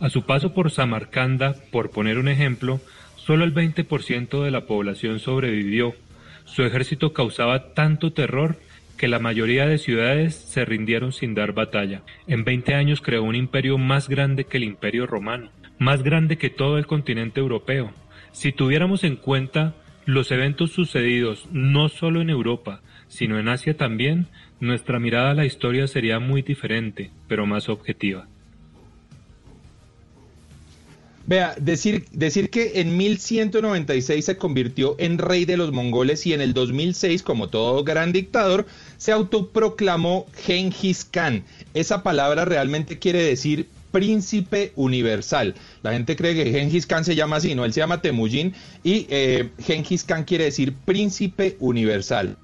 A 0.01 0.09
su 0.09 0.23
paso 0.23 0.53
por 0.53 0.69
Samarcanda, 0.69 1.55
por 1.71 1.91
poner 1.91 2.17
un 2.19 2.27
ejemplo, 2.27 2.81
solo 3.15 3.45
el 3.45 3.53
20% 3.53 4.43
de 4.43 4.51
la 4.51 4.65
población 4.65 5.19
sobrevivió. 5.19 5.95
Su 6.43 6.63
ejército 6.63 7.13
causaba 7.13 7.73
tanto 7.73 8.11
terror 8.11 8.57
que 8.97 9.07
la 9.07 9.19
mayoría 9.19 9.65
de 9.65 9.77
ciudades 9.77 10.35
se 10.35 10.65
rindieron 10.65 11.13
sin 11.13 11.35
dar 11.35 11.53
batalla. 11.53 12.01
En 12.27 12.43
20 12.43 12.75
años 12.75 12.99
creó 12.99 13.23
un 13.23 13.35
imperio 13.35 13.77
más 13.77 14.09
grande 14.09 14.43
que 14.43 14.57
el 14.57 14.65
imperio 14.65 15.07
romano, 15.07 15.51
más 15.79 16.03
grande 16.03 16.37
que 16.37 16.49
todo 16.49 16.77
el 16.77 16.85
continente 16.85 17.39
europeo. 17.39 17.93
Si 18.33 18.51
tuviéramos 18.51 19.05
en 19.05 19.15
cuenta 19.15 19.73
los 20.03 20.31
eventos 20.31 20.71
sucedidos 20.71 21.47
no 21.51 21.87
solo 21.87 22.19
en 22.19 22.29
Europa, 22.29 22.81
sino 23.15 23.39
en 23.39 23.47
Asia 23.47 23.75
también, 23.75 24.27
nuestra 24.59 24.99
mirada 24.99 25.31
a 25.31 25.35
la 25.35 25.45
historia 25.45 25.87
sería 25.87 26.19
muy 26.19 26.41
diferente, 26.41 27.11
pero 27.27 27.45
más 27.45 27.69
objetiva. 27.69 28.27
Vea, 31.27 31.55
decir, 31.59 32.05
decir 32.11 32.51
que 32.51 32.81
en 32.81 32.97
1196 32.97 34.23
se 34.23 34.37
convirtió 34.37 34.95
en 34.99 35.17
rey 35.17 35.45
de 35.45 35.57
los 35.57 35.71
mongoles 35.71 36.23
y 36.27 36.33
en 36.33 36.41
el 36.41 36.53
2006, 36.53 37.23
como 37.23 37.49
todo 37.49 37.83
gran 37.83 38.11
dictador, 38.11 38.67
se 38.97 39.11
autoproclamó 39.11 40.27
Genghis 40.45 41.03
Khan. 41.03 41.43
Esa 41.73 42.03
palabra 42.03 42.45
realmente 42.45 42.99
quiere 42.99 43.23
decir 43.23 43.67
príncipe 43.91 44.71
universal. 44.75 45.55
La 45.81 45.93
gente 45.93 46.15
cree 46.15 46.35
que 46.35 46.51
Genghis 46.51 46.85
Khan 46.85 47.05
se 47.05 47.15
llama 47.15 47.37
así, 47.37 47.55
no, 47.55 47.65
él 47.65 47.73
se 47.73 47.79
llama 47.79 48.01
Temujin 48.01 48.53
y 48.83 49.07
eh, 49.09 49.49
Genghis 49.57 50.03
Khan 50.03 50.25
quiere 50.25 50.43
decir 50.43 50.73
príncipe 50.85 51.55
universal. 51.59 52.37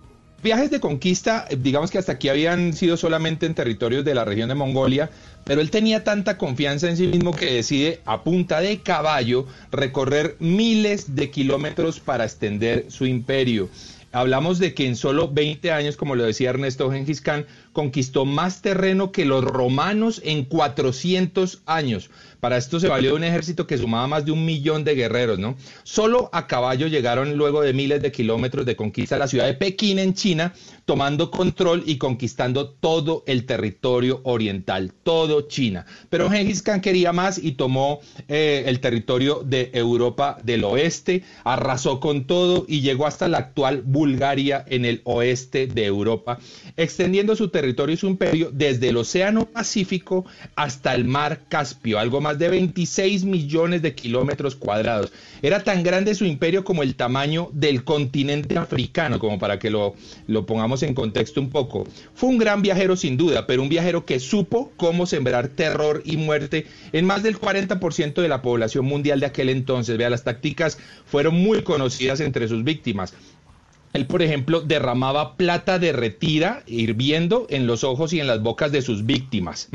Viajes 0.44 0.72
de 0.72 0.80
conquista, 0.80 1.46
eh, 1.50 1.58
digamos 1.60 1.92
que 1.92 2.00
hasta 2.00 2.14
aquí 2.14 2.28
habían 2.28 2.74
sido 2.74 2.98
solamente 2.98 3.46
en 3.46 3.54
territorios 3.54 4.04
de 4.04 4.16
la 4.16 4.26
región 4.26 4.50
de 4.50 4.56
Mongolia, 4.56 5.12
pero 5.44 5.62
él 5.62 5.70
tenía 5.70 6.04
tanta 6.04 6.38
confianza 6.38 6.90
en 6.90 6.98
sí 6.98 7.06
mismo 7.06 7.36
que 7.36 7.54
decide 7.54 8.00
a 8.06 8.24
punta 8.24 8.60
de 8.60 8.80
caballo 8.80 9.46
recorrer 9.72 10.38
miles 10.40 11.16
de 11.16 11.30
kilómetros 11.30 12.00
para 12.00 12.26
extender 12.26 12.86
su 12.90 13.06
imperio. 13.06 13.70
Hablamos 14.14 14.60
de 14.60 14.74
que 14.74 14.88
en 14.88 14.98
solo 14.98 15.30
20 15.30 15.72
años, 15.72 15.96
como 15.96 16.16
lo 16.16 16.26
decía 16.26 16.50
Ernesto 16.50 16.92
Gengis 16.92 17.22
Khan, 17.22 17.46
conquistó 17.72 18.26
más 18.26 18.62
terreno 18.62 19.12
que 19.12 19.24
los 19.24 19.44
romanos 19.44 20.22
en 20.26 20.44
400 20.44 21.62
años. 21.66 22.10
Para 22.42 22.58
esto 22.58 22.80
se 22.80 22.88
valió 22.88 23.16
un 23.16 23.24
ejército 23.24 23.68
que 23.68 23.78
sumaba 23.78 24.08
más 24.08 24.26
de 24.26 24.32
un 24.32 24.44
millón 24.44 24.84
de 24.84 24.96
guerreros, 24.96 25.38
¿no? 25.38 25.56
Solo 25.84 26.28
a 26.34 26.48
caballo 26.48 26.88
llegaron 26.88 27.38
luego 27.38 27.62
de 27.62 27.72
miles 27.72 28.02
de 28.02 28.12
kilómetros 28.12 28.66
de 28.66 28.76
conquista 28.76 29.16
a 29.16 29.20
la 29.20 29.28
ciudad 29.28 29.46
de 29.46 29.54
Pekín 29.54 30.00
en 30.00 30.16
China, 30.16 30.52
tomando 30.86 31.32
control 31.32 31.84
y 31.86 31.98
conquistando 31.98 32.70
todo 32.70 33.24
el 33.28 33.46
territorio 33.46 34.22
oriental, 34.24 34.92
todo 35.04 35.42
China. 35.48 35.86
Pero 36.10 36.30
Genghis 36.30 36.62
Khan 36.62 36.82
quería 36.82 37.14
más 37.14 37.38
y 37.38 37.54
tomó 37.54 38.00
eh, 38.28 38.64
el 38.66 38.80
territorio 38.80 39.42
de 39.46 39.72
Europa 39.74 40.38
del 40.44 40.64
oeste, 40.64 41.24
arrasó 41.44 42.00
con 42.00 42.26
todo 42.26 42.66
y 42.68 42.82
llegó 42.82 43.06
hasta 43.06 43.28
la 43.28 43.38
actual 43.40 43.84
Bulgaria 43.86 44.66
en 44.68 44.86
el 44.86 45.02
oeste 45.04 45.68
de 45.68 45.86
Europa, 45.86 46.40
extendiendo 46.78 47.36
su 47.36 47.50
territorio 47.50 47.94
y 47.94 47.98
su 47.98 48.08
imperio 48.08 48.50
desde 48.52 48.90
el 48.90 48.98
Océano 48.98 49.46
Pacífico 49.46 50.26
hasta 50.56 50.96
el 50.96 51.06
Mar 51.06 51.42
Caspio, 51.48 52.00
algo 52.00 52.22
más 52.22 52.40
de 52.40 52.50
26 52.50 53.24
millones 53.26 53.82
de 53.82 53.94
kilómetros 53.96 54.56
cuadrados. 54.56 55.12
Era 55.42 55.64
tan 55.64 55.84
grande 55.84 56.16
su 56.16 56.26
imperio 56.26 56.64
como 56.64 56.84
el 56.84 56.96
tamaño 56.96 57.50
del 57.54 57.84
continente 57.84 58.58
africano, 58.58 59.20
como 59.20 59.40
para 59.40 59.60
que 59.60 59.70
lo, 59.70 59.96
lo 60.28 60.46
pongamos 60.46 60.71
en 60.84 60.94
contexto 60.94 61.42
un 61.42 61.50
poco. 61.50 61.86
Fue 62.14 62.30
un 62.30 62.38
gran 62.38 62.62
viajero 62.62 62.96
sin 62.96 63.18
duda, 63.18 63.46
pero 63.48 63.62
un 63.62 63.70
viajero 63.70 64.06
que 64.06 64.20
supo 64.20 64.72
cómo 64.78 65.06
sembrar 65.06 65.50
terror 65.50 66.02
y 66.06 66.18
muerte 66.18 66.66
en 66.94 67.06
más 67.06 67.24
del 67.24 67.38
40% 67.38 68.22
de 68.22 68.28
la 68.28 68.42
población 68.42 68.86
mundial 68.86 69.20
de 69.20 69.26
aquel 69.26 69.50
entonces. 69.50 69.98
Vea, 69.98 70.10
las 70.10 70.24
tácticas 70.24 70.78
fueron 71.06 71.36
muy 71.36 71.64
conocidas 71.64 72.22
entre 72.22 72.48
sus 72.48 72.64
víctimas. 72.64 73.14
Él, 73.94 74.08
por 74.08 74.22
ejemplo, 74.22 74.62
derramaba 74.62 75.36
plata 75.36 75.80
derretida 75.80 76.64
hirviendo 76.66 77.48
en 77.50 77.68
los 77.68 77.84
ojos 77.84 78.14
y 78.14 78.20
en 78.20 78.28
las 78.28 78.42
bocas 78.42 78.72
de 78.72 78.82
sus 78.82 79.06
víctimas. 79.06 79.70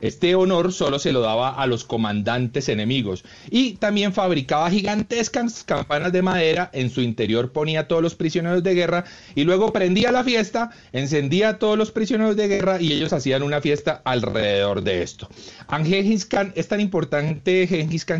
Este 0.00 0.34
honor 0.34 0.72
solo 0.72 0.98
se 0.98 1.12
lo 1.12 1.20
daba 1.20 1.50
a 1.50 1.66
los 1.66 1.84
comandantes 1.84 2.68
enemigos. 2.68 3.24
Y 3.50 3.74
también 3.74 4.12
fabricaba 4.12 4.70
gigantescas 4.70 5.64
campanas 5.64 6.12
de 6.12 6.22
madera, 6.22 6.70
en 6.72 6.90
su 6.90 7.00
interior 7.00 7.52
ponía 7.52 7.80
a 7.80 7.88
todos 7.88 8.02
los 8.02 8.14
prisioneros 8.14 8.62
de 8.62 8.74
guerra 8.74 9.04
y 9.34 9.44
luego 9.44 9.72
prendía 9.72 10.12
la 10.12 10.24
fiesta, 10.24 10.70
encendía 10.92 11.50
a 11.50 11.58
todos 11.58 11.78
los 11.78 11.90
prisioneros 11.90 12.36
de 12.36 12.48
guerra 12.48 12.80
y 12.80 12.92
ellos 12.92 13.12
hacían 13.12 13.42
una 13.42 13.60
fiesta 13.60 14.02
alrededor 14.04 14.82
de 14.82 15.02
esto. 15.02 15.28
Gengis 15.68 16.26
Khan 16.26 16.52
es 16.56 16.68
tan 16.68 16.80
importante 16.80 17.68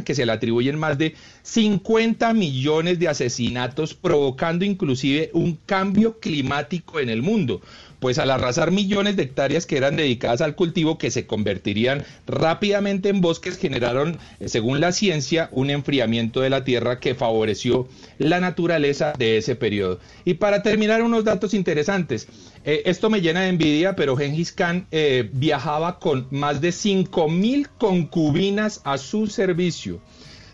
que 0.04 0.14
se 0.14 0.26
le 0.26 0.32
atribuyen 0.32 0.78
más 0.78 0.98
de 0.98 1.14
50 1.42 2.32
millones 2.34 2.98
de 2.98 3.08
asesinatos, 3.08 3.94
provocando 3.94 4.64
inclusive 4.64 5.30
un 5.40 5.58
cambio 5.66 6.18
climático 6.20 7.00
en 7.00 7.08
el 7.08 7.22
mundo, 7.22 7.60
pues 7.98 8.18
al 8.18 8.30
arrasar 8.30 8.70
millones 8.70 9.16
de 9.16 9.24
hectáreas 9.24 9.66
que 9.66 9.76
eran 9.76 9.96
dedicadas 9.96 10.40
al 10.40 10.54
cultivo 10.54 10.98
que 10.98 11.10
se 11.10 11.26
convertirían 11.26 12.04
rápidamente 12.26 13.10
en 13.10 13.20
bosques 13.20 13.58
generaron, 13.58 14.18
eh, 14.40 14.48
según 14.48 14.80
la 14.80 14.92
ciencia, 14.92 15.48
un 15.52 15.70
enfriamiento 15.70 16.40
de 16.40 16.50
la 16.50 16.64
tierra 16.64 16.98
que 16.98 17.14
favoreció 17.14 17.88
la 18.18 18.40
naturaleza 18.40 19.12
de 19.18 19.36
ese 19.36 19.54
periodo. 19.56 20.00
Y 20.24 20.34
para 20.34 20.62
terminar, 20.62 21.02
unos 21.02 21.24
datos 21.24 21.54
interesantes. 21.54 22.26
Eh, 22.64 22.82
esto 22.86 23.10
me 23.10 23.20
llena 23.20 23.42
de 23.42 23.48
envidia, 23.48 23.96
pero 23.96 24.16
Gengis 24.16 24.52
Khan 24.52 24.86
eh, 24.90 25.30
viajaba 25.32 25.98
con 25.98 26.26
más 26.30 26.60
de 26.60 26.70
5.000 26.70 27.68
concubinas 27.78 28.80
a 28.84 28.98
su 28.98 29.26
servicio. 29.26 30.00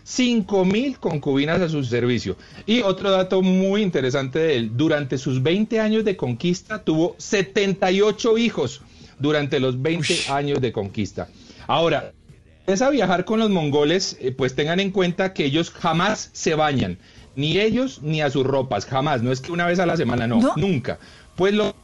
5 0.07 0.63
mil 0.63 0.99
concubinas 0.99 1.59
a 1.59 1.67
su 1.67 1.83
servicio. 1.83 2.37
Y 2.65 2.81
otro 2.81 3.11
dato 3.11 3.41
muy 3.41 3.81
interesante 3.81 4.39
de 4.39 4.55
él, 4.55 4.71
durante 4.77 5.17
sus 5.17 5.43
20 5.43 5.81
años 5.81 6.05
de 6.05 6.15
conquista 6.15 6.81
tuvo 6.81 7.15
78 7.17 8.37
hijos 8.37 8.81
durante 9.19 9.59
los 9.59 9.81
20 9.81 10.31
años 10.31 10.61
de 10.61 10.71
conquista. 10.71 11.27
Ahora, 11.67 12.13
es 12.67 12.81
a 12.81 12.89
viajar 12.89 13.25
con 13.25 13.39
los 13.39 13.49
mongoles, 13.49 14.17
eh, 14.21 14.31
pues 14.31 14.55
tengan 14.55 14.79
en 14.79 14.91
cuenta 14.91 15.33
que 15.33 15.43
ellos 15.43 15.71
jamás 15.71 16.29
se 16.31 16.55
bañan, 16.55 16.99
ni 17.35 17.59
ellos 17.59 17.99
ni 18.01 18.21
a 18.21 18.29
sus 18.29 18.45
ropas, 18.45 18.85
jamás. 18.85 19.21
No 19.21 19.33
es 19.33 19.41
que 19.41 19.51
una 19.51 19.65
vez 19.65 19.79
a 19.79 19.85
la 19.85 19.97
semana, 19.97 20.25
no, 20.25 20.53
nunca. 20.55 20.99
Pues 21.35 21.53
lo 21.53 21.75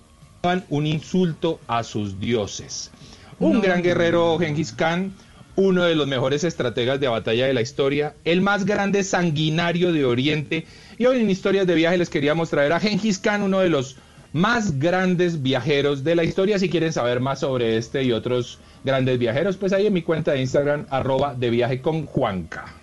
dan 0.42 0.64
un 0.70 0.88
insulto 0.88 1.60
a 1.68 1.84
sus 1.84 2.22
dioses. 2.22 2.90
Un 3.40 3.60
gran 3.60 3.84
guerrero, 3.84 4.38
Genghis 4.40 4.72
Khan, 4.72 5.14
uno 5.56 5.84
de 5.84 5.96
los 5.96 6.08
mejores 6.08 6.44
estrategas 6.44 7.00
de 7.00 7.08
batalla 7.08 7.46
de 7.46 7.54
la 7.54 7.62
historia, 7.62 8.16
el 8.26 8.42
más 8.42 8.66
grande 8.66 9.04
sanguinario 9.04 9.94
de 9.94 10.06
Oriente. 10.06 10.66
Y 10.98 11.06
hoy 11.06 11.22
en 11.22 11.30
Historias 11.30 11.68
de 11.68 11.76
Viaje 11.76 11.98
les 11.98 12.10
queríamos 12.10 12.50
traer 12.50 12.74
a 12.74 12.80
Genghis 12.80 13.20
Khan, 13.20 13.44
uno 13.44 13.60
de 13.60 13.70
los 13.70 13.98
más 14.32 14.80
grandes 14.80 15.44
viajeros 15.44 16.04
de 16.04 16.16
la 16.16 16.24
historia. 16.24 16.60
Si 16.60 16.70
quieren 16.70 16.92
saber 16.92 17.20
más 17.20 17.40
sobre 17.40 17.78
este 17.78 18.04
y 18.04 18.12
otros 18.12 18.60
grandes 18.84 19.20
viajeros, 19.20 19.58
pues 19.58 19.74
ahí 19.74 19.88
en 19.88 19.94
mi 19.94 20.02
cuenta 20.02 20.32
de 20.32 20.42
Instagram, 20.42 20.88
arroba 20.90 21.36
de 21.36 21.50
viaje 21.50 21.82
con 21.82 22.06
Juanca. 22.06 22.83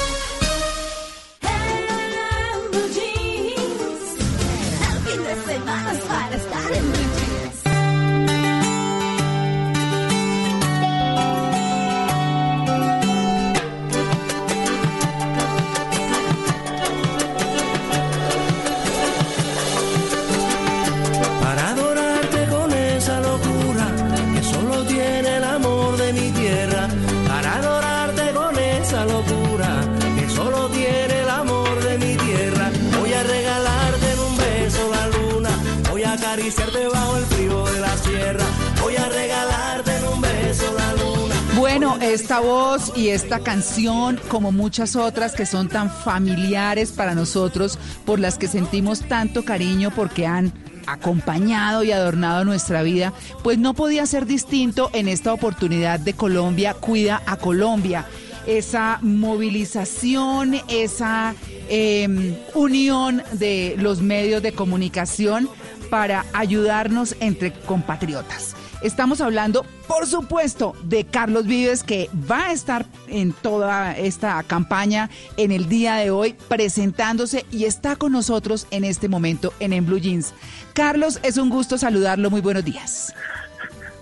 Voz 42.41 42.91
y 42.95 43.09
esta 43.09 43.39
canción, 43.39 44.19
como 44.29 44.51
muchas 44.51 44.95
otras 44.95 45.33
que 45.33 45.45
son 45.45 45.69
tan 45.69 45.89
familiares 45.89 46.91
para 46.91 47.15
nosotros, 47.15 47.77
por 48.05 48.19
las 48.19 48.37
que 48.37 48.47
sentimos 48.47 49.01
tanto 49.01 49.45
cariño 49.45 49.91
porque 49.95 50.25
han 50.25 50.53
acompañado 50.87 51.83
y 51.83 51.91
adornado 51.91 52.43
nuestra 52.43 52.81
vida, 52.81 53.13
pues 53.43 53.57
no 53.57 53.73
podía 53.73 54.05
ser 54.05 54.25
distinto 54.25 54.89
en 54.93 55.07
esta 55.07 55.33
oportunidad 55.33 55.99
de 55.99 56.13
Colombia 56.13 56.73
Cuida 56.73 57.21
a 57.25 57.37
Colombia. 57.37 58.05
Esa 58.47 58.97
movilización, 59.01 60.55
esa 60.67 61.35
eh, 61.69 62.37
unión 62.55 63.21
de 63.33 63.75
los 63.77 64.01
medios 64.01 64.41
de 64.41 64.53
comunicación 64.53 65.47
para 65.91 66.25
ayudarnos 66.33 67.15
entre 67.19 67.53
compatriotas. 67.53 68.55
Estamos 68.81 69.21
hablando, 69.21 69.63
por 69.87 70.07
supuesto, 70.07 70.75
de 70.83 71.05
Carlos 71.05 71.45
Vives, 71.45 71.83
que 71.83 72.09
va 72.29 72.47
a 72.47 72.51
estar 72.51 72.85
en 73.07 73.31
toda 73.31 73.95
esta 73.95 74.41
campaña 74.41 75.09
en 75.37 75.51
el 75.51 75.69
día 75.69 75.95
de 75.95 76.09
hoy 76.09 76.35
presentándose 76.49 77.45
y 77.51 77.65
está 77.65 77.95
con 77.95 78.11
nosotros 78.11 78.67
en 78.71 78.83
este 78.83 79.07
momento 79.07 79.53
en 79.59 79.73
En 79.73 79.85
Blue 79.85 79.99
Jeans. 79.99 80.33
Carlos, 80.73 81.19
es 81.21 81.37
un 81.37 81.49
gusto 81.49 81.77
saludarlo. 81.77 82.31
Muy 82.31 82.41
buenos 82.41 82.65
días. 82.65 83.13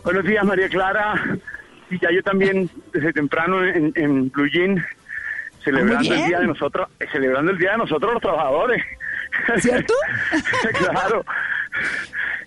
Buenos 0.05 0.23
días, 0.23 0.45
María 0.45 0.69
Clara. 0.69 1.37
Y 1.89 1.99
ya 1.99 2.09
yo 2.11 2.23
también, 2.23 2.69
desde 2.93 3.11
temprano 3.11 3.65
en, 3.65 3.91
en 3.95 4.29
Blue 4.29 4.47
Jean, 4.47 4.81
celebrando 5.63 6.13
el 6.13 6.25
día 6.25 6.39
de 6.39 6.47
nosotros, 6.47 6.87
eh, 6.99 7.05
celebrando 7.11 7.51
el 7.51 7.57
día 7.57 7.71
de 7.71 7.79
nosotros 7.79 8.13
los 8.13 8.21
trabajadores. 8.21 8.81
¿Cierto? 9.57 9.93
claro. 10.77 11.25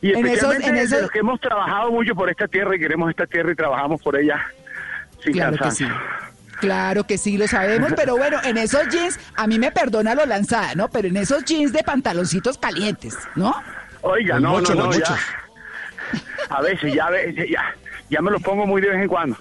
Y 0.03 0.11
En 0.11 0.27
esos- 0.27 0.27
especialmente 0.53 0.69
en 0.69 0.75
de 0.75 0.83
esos- 0.83 1.01
los 1.03 1.11
que 1.11 1.21
hemos 1.21 1.41
trabajado 1.41 1.91
mucho 1.91 2.15
por 2.15 2.29
esta 2.29 2.47
tierra 2.49 2.77
y 2.77 2.79
queremos 2.81 3.09
esta 3.09 3.27
tierra 3.27 3.53
y 3.53 3.55
trabajamos 3.55 4.03
por 4.03 4.19
ella 4.19 4.45
sin 5.23 5.33
Claro 5.33 5.57
que 5.57 5.71
sí. 5.71 5.87
Claro 6.61 7.05
que 7.05 7.17
sí, 7.19 7.39
lo 7.39 7.47
sabemos, 7.49 7.93
pero 7.97 8.17
bueno, 8.17 8.39
en 8.45 8.57
esos 8.59 8.89
jeans, 8.89 9.19
a 9.37 9.47
mí 9.47 9.59
me 9.59 9.71
perdona 9.73 10.15
lo 10.15 10.27
lanzada, 10.27 10.75
¿no? 10.75 10.89
Pero 10.89 11.09
en 11.09 11.17
esos 11.17 11.45
jeans 11.45 11.73
de 11.73 11.83
pantaloncitos 11.83 12.59
calientes, 12.59 13.17
¿no? 13.37 13.55
Oiga, 14.03 14.39
no, 14.41 14.61
no, 14.61 14.75
no, 14.75 14.93
ya. 14.93 15.17
A 16.51 16.61
veces, 16.61 16.93
ya, 16.93 17.09
ya, 17.49 17.75
ya 18.11 18.21
me 18.21 18.31
los 18.33 18.43
pongo 18.43 18.67
muy 18.67 18.83
de 18.83 18.91
vez 18.91 19.01
en 19.03 19.09
cuando. 19.09 19.37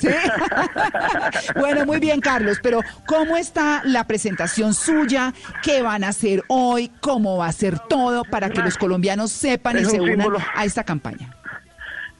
Sí. 0.00 0.08
bueno, 1.56 1.84
muy 1.86 1.98
bien, 1.98 2.20
Carlos, 2.20 2.58
pero 2.62 2.80
¿cómo 3.06 3.36
está 3.36 3.82
la 3.84 4.04
presentación 4.06 4.74
suya? 4.74 5.32
¿Qué 5.62 5.82
van 5.82 6.04
a 6.04 6.08
hacer 6.08 6.42
hoy? 6.48 6.90
¿Cómo 7.00 7.36
va 7.38 7.46
a 7.46 7.52
ser 7.52 7.78
todo 7.78 8.24
para 8.24 8.50
que 8.50 8.60
los 8.62 8.76
colombianos 8.78 9.30
sepan 9.30 9.76
y 9.78 9.80
Es 9.82 9.90
se 9.90 10.00
unan 10.00 10.28
a 10.54 10.64
esta 10.64 10.84
campaña? 10.84 11.34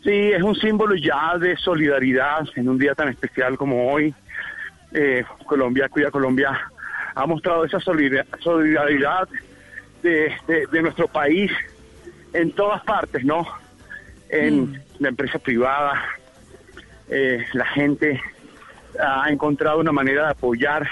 Sí, 0.05 0.11
es 0.33 0.43
un 0.43 0.55
símbolo 0.57 0.95
ya 0.95 1.37
de 1.39 1.57
solidaridad 1.57 2.41
en 2.57 2.69
un 2.69 2.79
día 2.79 2.95
tan 2.95 3.09
especial 3.09 3.57
como 3.57 3.93
hoy. 3.93 4.15
Eh, 4.93 5.25
Colombia, 5.47 5.89
Cuida 5.89 6.11
Colombia, 6.11 6.59
ha 7.15 7.27
mostrado 7.27 7.65
esa 7.65 7.79
solidar- 7.79 8.27
solidaridad 8.41 9.29
de, 10.03 10.33
de- 10.49 10.67
de 10.73 10.83
nuestro 10.83 11.07
país 11.07 11.51
en 12.33 12.51
todas 12.53 12.83
partes, 12.83 13.25
¿no? 13.25 13.47
En 14.31 14.83
la 14.99 15.09
empresa 15.09 15.39
privada, 15.39 16.01
eh, 17.11 17.45
la 17.53 17.67
gente 17.67 18.21
ha 18.99 19.29
encontrado 19.31 19.79
una 19.81 19.93
manera 19.93 20.25
de 20.27 20.31
apoyar. 20.31 20.89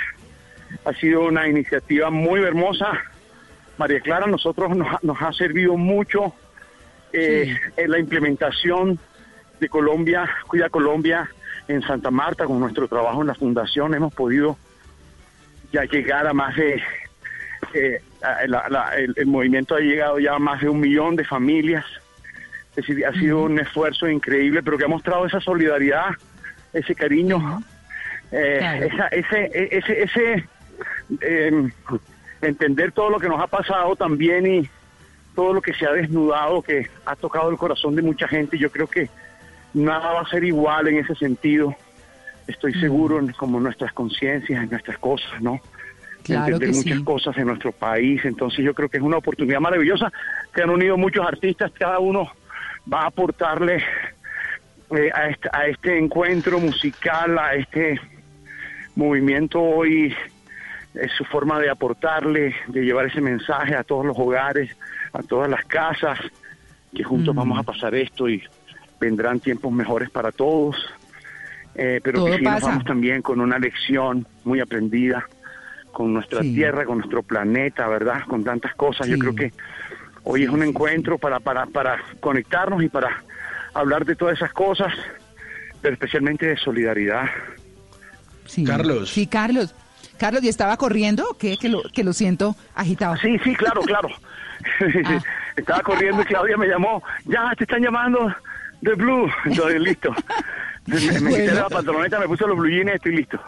Ha 0.84 0.92
sido 0.94 1.22
una 1.26 1.48
iniciativa 1.48 2.10
muy 2.10 2.42
hermosa. 2.42 2.92
María 3.78 4.00
Clara, 4.00 4.24
a 4.26 4.28
nosotros 4.28 4.76
nos, 4.76 4.88
ha- 4.88 4.98
nos 5.02 5.20
ha 5.22 5.32
servido 5.32 5.76
mucho 5.76 6.34
eh, 7.12 7.56
en 7.76 7.90
la 7.90 7.98
implementación 7.98 8.98
de 9.60 9.68
Colombia, 9.68 10.28
Cuida 10.46 10.68
Colombia 10.68 11.28
en 11.68 11.82
Santa 11.82 12.10
Marta, 12.10 12.44
con 12.44 12.60
nuestro 12.60 12.86
trabajo 12.88 13.20
en 13.22 13.28
la 13.28 13.34
fundación, 13.34 13.94
hemos 13.94 14.12
podido 14.14 14.56
ya 15.72 15.84
llegar 15.84 16.26
a 16.26 16.32
más 16.32 16.56
de, 16.56 16.82
eh, 17.74 18.00
la- 18.46 18.68
la- 18.68 18.96
el, 18.96 19.12
el 19.16 19.26
movimiento 19.26 19.74
ha 19.74 19.80
llegado 19.80 20.18
ya 20.18 20.34
a 20.34 20.38
más 20.38 20.60
de 20.60 20.68
un 20.68 20.80
millón 20.80 21.16
de 21.16 21.24
familias, 21.24 21.84
es 22.78 22.86
decir, 22.86 23.04
ha 23.06 23.12
sido 23.12 23.42
un 23.42 23.58
esfuerzo 23.58 24.08
increíble, 24.08 24.62
pero 24.62 24.78
que 24.78 24.84
ha 24.84 24.88
mostrado 24.88 25.26
esa 25.26 25.40
solidaridad, 25.40 26.10
ese 26.72 26.94
cariño, 26.94 27.60
eh, 28.30 28.56
Claro. 28.58 28.84
esa- 28.86 29.08
ese, 29.08 29.44
e- 29.52 29.68
ese, 29.78 30.02
ese 30.02 30.48
eh, 31.20 31.70
entender 32.40 32.92
todo 32.92 33.10
lo 33.10 33.18
que 33.18 33.28
nos 33.28 33.40
ha 33.40 33.46
pasado 33.46 33.96
también 33.96 34.46
y 34.46 34.68
todo 35.34 35.52
lo 35.54 35.60
que 35.62 35.72
se 35.74 35.86
ha 35.86 35.92
desnudado, 35.92 36.62
que 36.62 36.88
ha 37.06 37.16
tocado 37.16 37.50
el 37.50 37.56
corazón 37.56 37.96
de 37.96 38.02
mucha 38.02 38.28
gente. 38.28 38.58
Yo 38.58 38.70
creo 38.70 38.86
que 38.86 39.08
nada 39.74 40.12
va 40.12 40.20
a 40.20 40.28
ser 40.28 40.44
igual 40.44 40.88
en 40.88 40.98
ese 40.98 41.14
sentido. 41.14 41.74
Estoy 42.46 42.74
seguro 42.74 43.18
en 43.18 43.32
como 43.32 43.60
nuestras 43.60 43.92
conciencias, 43.92 44.62
en 44.62 44.70
nuestras 44.70 44.98
cosas, 44.98 45.40
¿no? 45.40 45.60
Claro 46.22 46.44
entender 46.54 46.70
que 46.70 46.76
muchas 46.76 46.98
sí. 46.98 47.04
cosas 47.04 47.36
en 47.38 47.46
nuestro 47.46 47.72
país. 47.72 48.24
Entonces 48.24 48.64
yo 48.64 48.74
creo 48.74 48.88
que 48.88 48.98
es 48.98 49.02
una 49.02 49.16
oportunidad 49.18 49.60
maravillosa. 49.60 50.12
Se 50.54 50.62
han 50.62 50.70
unido 50.70 50.96
muchos 50.96 51.26
artistas, 51.26 51.70
cada 51.78 51.98
uno 51.98 52.30
va 52.92 53.02
a 53.02 53.06
aportarle 53.06 53.82
eh, 54.90 55.10
a, 55.14 55.28
este, 55.28 55.48
a 55.52 55.66
este 55.66 55.98
encuentro 55.98 56.58
musical, 56.58 57.38
a 57.38 57.54
este 57.54 58.00
movimiento 58.96 59.60
hoy, 59.62 60.14
es 60.94 61.12
su 61.12 61.24
forma 61.24 61.60
de 61.60 61.70
aportarle, 61.70 62.54
de 62.68 62.84
llevar 62.84 63.06
ese 63.06 63.20
mensaje 63.20 63.74
a 63.76 63.84
todos 63.84 64.04
los 64.04 64.18
hogares, 64.18 64.70
a 65.12 65.22
todas 65.22 65.48
las 65.48 65.64
casas, 65.66 66.18
que 66.94 67.04
juntos 67.04 67.34
vamos 67.34 67.58
a 67.58 67.62
pasar 67.62 67.94
esto 67.94 68.28
y 68.28 68.42
vendrán 68.98 69.40
tiempos 69.40 69.70
mejores 69.72 70.10
para 70.10 70.32
todos. 70.32 70.76
Eh, 71.74 72.00
pero 72.02 72.24
que 72.24 72.38
sí 72.38 72.42
nos 72.42 72.60
vamos 72.60 72.84
también 72.84 73.22
con 73.22 73.40
una 73.40 73.58
lección 73.58 74.26
muy 74.44 74.58
aprendida 74.58 75.28
con 75.92 76.12
nuestra 76.12 76.42
Sí. 76.42 76.54
tierra, 76.54 76.84
con 76.84 76.98
nuestro 76.98 77.22
planeta, 77.22 77.86
¿verdad? 77.86 78.22
Con 78.26 78.42
tantas 78.42 78.74
cosas. 78.74 79.06
Yo 79.06 79.18
creo 79.18 79.34
que 79.34 79.52
hoy 80.24 80.44
es 80.44 80.50
un 80.50 80.62
encuentro 80.62 81.18
para, 81.18 81.40
para, 81.40 81.66
para 81.66 81.98
conectarnos 82.20 82.82
y 82.82 82.88
para 82.88 83.22
hablar 83.74 84.04
de 84.04 84.16
todas 84.16 84.36
esas 84.36 84.52
cosas, 84.52 84.92
pero 85.80 85.94
especialmente 85.94 86.46
de 86.46 86.56
solidaridad. 86.56 87.26
Sí. 88.46 88.64
Carlos. 88.64 89.10
Sí, 89.10 89.26
Carlos. 89.26 89.74
Carlos, 90.18 90.42
¿y 90.42 90.48
estaba 90.48 90.76
corriendo 90.76 91.28
o 91.30 91.34
qué? 91.38 91.56
Que 91.56 91.68
lo, 91.68 91.82
que 91.82 92.02
lo 92.02 92.12
siento 92.12 92.56
agitado. 92.74 93.16
Sí, 93.16 93.38
sí, 93.44 93.54
claro, 93.54 93.82
claro. 93.82 94.08
Ah. 95.04 95.20
Estaba 95.56 95.80
corriendo 95.80 96.22
y 96.22 96.24
Claudia 96.24 96.56
me 96.56 96.66
llamó, 96.66 97.02
ya 97.24 97.52
te 97.56 97.64
están 97.64 97.80
llamando 97.82 98.32
de 98.80 98.94
Blue. 98.94 99.28
Entonces, 99.44 99.80
listo. 99.80 100.14
Me, 100.86 100.94
me 100.94 101.00
quité 101.00 101.20
Bueno. 101.20 101.54
la 101.54 101.68
pantaloneta, 101.68 102.18
me 102.20 102.26
puse 102.26 102.46
los 102.46 102.56
blue 102.56 102.68
jeans 102.68 102.90
y 102.90 102.94
estoy 102.94 103.16
listo. 103.16 103.40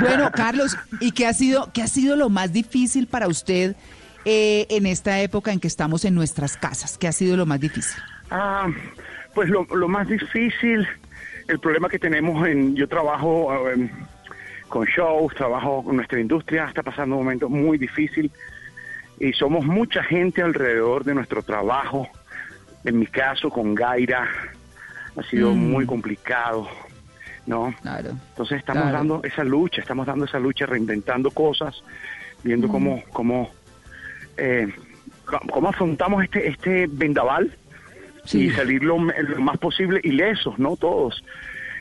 Bueno, 0.00 0.30
Carlos, 0.34 0.76
¿y 1.00 1.12
qué 1.12 1.26
ha 1.26 1.32
sido, 1.32 1.70
qué 1.72 1.82
ha 1.82 1.86
sido 1.88 2.16
lo 2.16 2.30
más 2.30 2.52
difícil 2.52 3.06
para 3.06 3.26
usted 3.28 3.74
eh, 4.24 4.66
en 4.70 4.86
esta 4.86 5.20
época 5.20 5.52
en 5.52 5.60
que 5.60 5.68
estamos 5.68 6.04
en 6.04 6.14
nuestras 6.14 6.56
casas? 6.56 6.98
¿Qué 6.98 7.08
ha 7.08 7.12
sido 7.12 7.36
lo 7.36 7.46
más 7.46 7.60
difícil? 7.60 8.02
Ah, 8.30 8.68
pues 9.34 9.48
lo, 9.48 9.66
lo 9.74 9.88
más 9.88 10.08
difícil, 10.08 10.86
el 11.48 11.58
problema 11.60 11.88
que 11.88 11.98
tenemos 11.98 12.46
en, 12.46 12.74
yo 12.74 12.88
trabajo 12.88 13.54
eh, 13.70 13.90
con 14.68 14.86
shows, 14.86 15.34
trabajo 15.34 15.82
con 15.84 15.96
nuestra 15.96 16.20
industria, 16.20 16.64
está 16.66 16.82
pasando 16.82 17.16
un 17.16 17.24
momento 17.24 17.48
muy 17.48 17.78
difícil 17.78 18.30
y 19.20 19.32
somos 19.32 19.64
mucha 19.64 20.02
gente 20.02 20.42
alrededor 20.42 21.04
de 21.04 21.14
nuestro 21.14 21.42
trabajo. 21.42 22.08
En 22.84 22.98
mi 22.98 23.06
caso, 23.06 23.50
con 23.50 23.74
Gaira, 23.74 24.28
ha 25.16 25.22
sido 25.24 25.54
Mm. 25.54 25.70
muy 25.70 25.86
complicado, 25.86 26.68
¿no? 27.46 27.74
Claro. 27.82 28.10
Entonces 28.30 28.58
estamos 28.58 28.82
Claro. 28.82 28.98
dando 28.98 29.20
esa 29.22 29.44
lucha, 29.44 29.80
estamos 29.80 30.06
dando 30.06 30.24
esa 30.24 30.38
lucha, 30.38 30.66
reinventando 30.66 31.30
cosas, 31.30 31.82
viendo 32.42 32.66
Mm. 32.68 32.70
cómo, 32.70 33.02
cómo, 33.12 33.50
eh, 34.36 34.72
cómo 35.50 35.68
afrontamos 35.68 36.22
este, 36.24 36.48
este 36.48 36.86
vendaval 36.88 37.56
y 38.32 38.50
salir 38.50 38.82
lo, 38.82 38.98
más 38.98 39.58
posible 39.58 40.00
ilesos, 40.02 40.58
¿no? 40.58 40.76
Todos. 40.76 41.22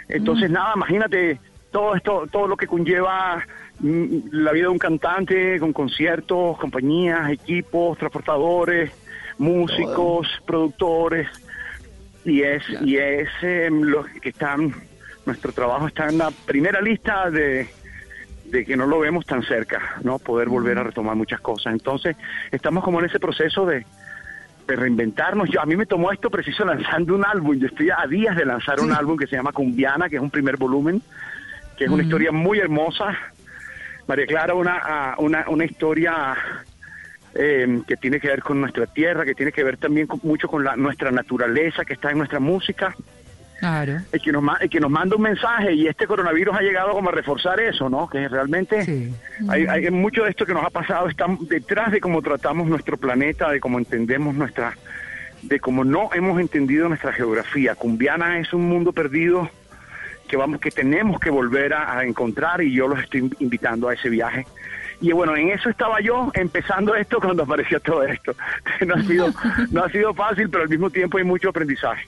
Entonces, 0.10 0.50
Mm. 0.50 0.54
nada, 0.54 0.74
imagínate 0.76 1.40
todo 1.72 1.96
esto, 1.96 2.28
todo 2.32 2.48
lo 2.48 2.58
que 2.58 2.68
conlleva 2.68 3.44
mm, 3.80 4.18
la 4.32 4.52
vida 4.52 4.64
de 4.64 4.70
un 4.70 4.78
cantante, 4.78 5.60
con 5.60 5.74
conciertos, 5.74 6.58
compañías, 6.58 7.32
equipos, 7.32 7.98
transportadores, 7.98 8.92
músicos, 9.38 10.28
productores, 10.46 11.28
y 12.26 12.42
es, 12.42 12.64
y 12.82 12.98
es 12.98 13.30
eh, 13.42 13.70
lo 13.72 14.04
que 14.04 14.30
están, 14.30 14.74
nuestro 15.26 15.52
trabajo 15.52 15.88
está 15.88 16.08
en 16.10 16.18
la 16.20 16.32
primera 16.46 16.82
lista 16.82 17.30
de, 17.30 17.68
de 18.54 18.64
que 18.66 18.78
no 18.78 18.86
lo 18.86 19.00
vemos 19.00 19.26
tan 19.26 19.42
cerca, 19.42 19.96
¿no? 20.04 20.20
Poder 20.20 20.48
volver 20.48 20.78
a 20.78 20.84
retomar 20.84 21.16
muchas 21.16 21.42
cosas. 21.42 21.74
Entonces, 21.74 22.16
estamos 22.52 22.84
como 22.84 23.00
en 23.00 23.06
ese 23.08 23.20
proceso 23.20 23.66
de, 23.66 23.84
de 24.68 24.76
reinventarnos. 24.76 25.50
Yo, 25.50 25.60
a 25.60 25.66
mí 25.66 25.76
me 25.76 25.88
tomó 25.88 26.12
esto 26.12 26.30
preciso 26.30 26.64
lanzando 26.64 27.16
un 27.16 27.26
álbum. 27.26 27.58
Yo 27.58 27.66
estoy 27.66 27.90
a 27.90 28.06
días 28.08 28.36
de 28.38 28.46
lanzar 28.46 28.80
un 28.80 28.92
álbum 28.94 29.18
que 29.18 29.26
se 29.26 29.36
llama 29.36 29.52
Cumbiana, 29.52 30.08
que 30.08 30.18
es 30.18 30.22
un 30.22 30.30
primer 30.30 30.58
volumen, 30.58 31.02
que 31.78 31.86
es 31.86 31.90
una 31.90 32.04
historia 32.04 32.32
muy 32.32 32.60
hermosa. 32.60 33.18
María 34.08 34.28
Clara, 34.28 34.54
una, 34.54 35.16
una, 35.18 35.46
una 35.50 35.66
historia 35.66 36.36
eh, 37.34 37.82
que 37.88 37.98
tiene 37.98 38.20
que 38.20 38.28
ver 38.28 38.44
con 38.44 38.62
nuestra 38.62 38.86
tierra, 38.86 39.26
que 39.26 39.34
tiene 39.34 39.52
que 39.52 39.64
ver 39.64 39.78
también 39.78 40.06
con- 40.06 40.20
mucho 40.22 40.48
con 40.48 40.64
la, 40.64 40.76
nuestra 40.76 41.10
naturaleza 41.10 41.84
que 41.86 41.94
está 41.94 42.12
en 42.12 42.20
nuestra 42.20 42.40
música. 42.40 42.96
Claro. 43.64 44.02
El 44.12 44.22
que, 44.22 44.32
nos, 44.34 44.44
ma- 44.44 44.58
el 44.60 44.70
que 44.70 44.80
nos 44.82 44.92
manda 44.92 45.16
un 45.16 45.22
mensaje 45.22 45.72
y 45.74 45.88
este 45.88 46.06
coronavirus 46.06 46.56
ha 46.58 46.62
llegado 46.62 46.92
como 46.92 47.08
a 47.10 47.14
reforzar 47.14 47.60
eso, 47.62 47.90
¿no? 47.90 48.10
Que 48.10 48.28
realmente 48.28 48.84
hay, 49.50 49.66
hay 49.68 49.90
mucho 49.90 50.26
de 50.26 50.32
esto 50.32 50.46
que 50.46 50.54
nos 50.54 50.66
ha 50.66 50.70
pasado 50.70 51.08
está 51.08 51.28
detrás 51.42 51.92
de 51.94 52.02
cómo 52.02 52.22
tratamos 52.22 52.68
nuestro 52.68 52.98
planeta, 52.98 53.50
de 53.50 53.62
cómo 53.62 53.78
entendemos 53.80 54.36
nuestra, 54.36 54.74
de 55.44 55.60
cómo 55.62 55.86
no 55.86 56.10
hemos 56.14 56.42
entendido 56.42 56.90
nuestra 56.90 57.14
geografía. 57.14 57.76
Cumbiana 57.76 58.38
es 58.40 58.52
un 58.52 58.68
mundo 58.68 58.92
perdido 58.92 59.50
que 60.28 60.36
vamos, 60.36 60.60
que 60.60 60.70
tenemos 60.72 61.20
que 61.22 61.30
volver 61.30 61.74
a, 61.74 61.98
a 61.98 62.04
encontrar 62.06 62.62
y 62.62 62.74
yo 62.74 62.90
los 62.90 63.00
estoy 63.02 63.32
invitando 63.40 63.88
a 63.88 63.94
ese 63.94 64.10
viaje. 64.10 64.46
Y 65.00 65.12
bueno, 65.14 65.36
en 65.38 65.50
eso 65.52 65.70
estaba 65.70 66.02
yo 66.02 66.32
empezando 66.34 66.96
esto 66.96 67.20
cuando 67.22 67.44
apareció 67.44 67.80
todo 67.80 68.04
esto. 68.04 68.36
No 68.86 68.96
ha 68.96 69.02
sido, 69.04 69.30
no 69.72 69.84
ha 69.86 69.90
sido 69.90 70.14
fácil, 70.14 70.50
pero 70.50 70.64
al 70.64 70.70
mismo 70.70 70.90
tiempo 70.90 71.18
hay 71.18 71.24
mucho 71.24 71.48
aprendizaje. 71.48 72.06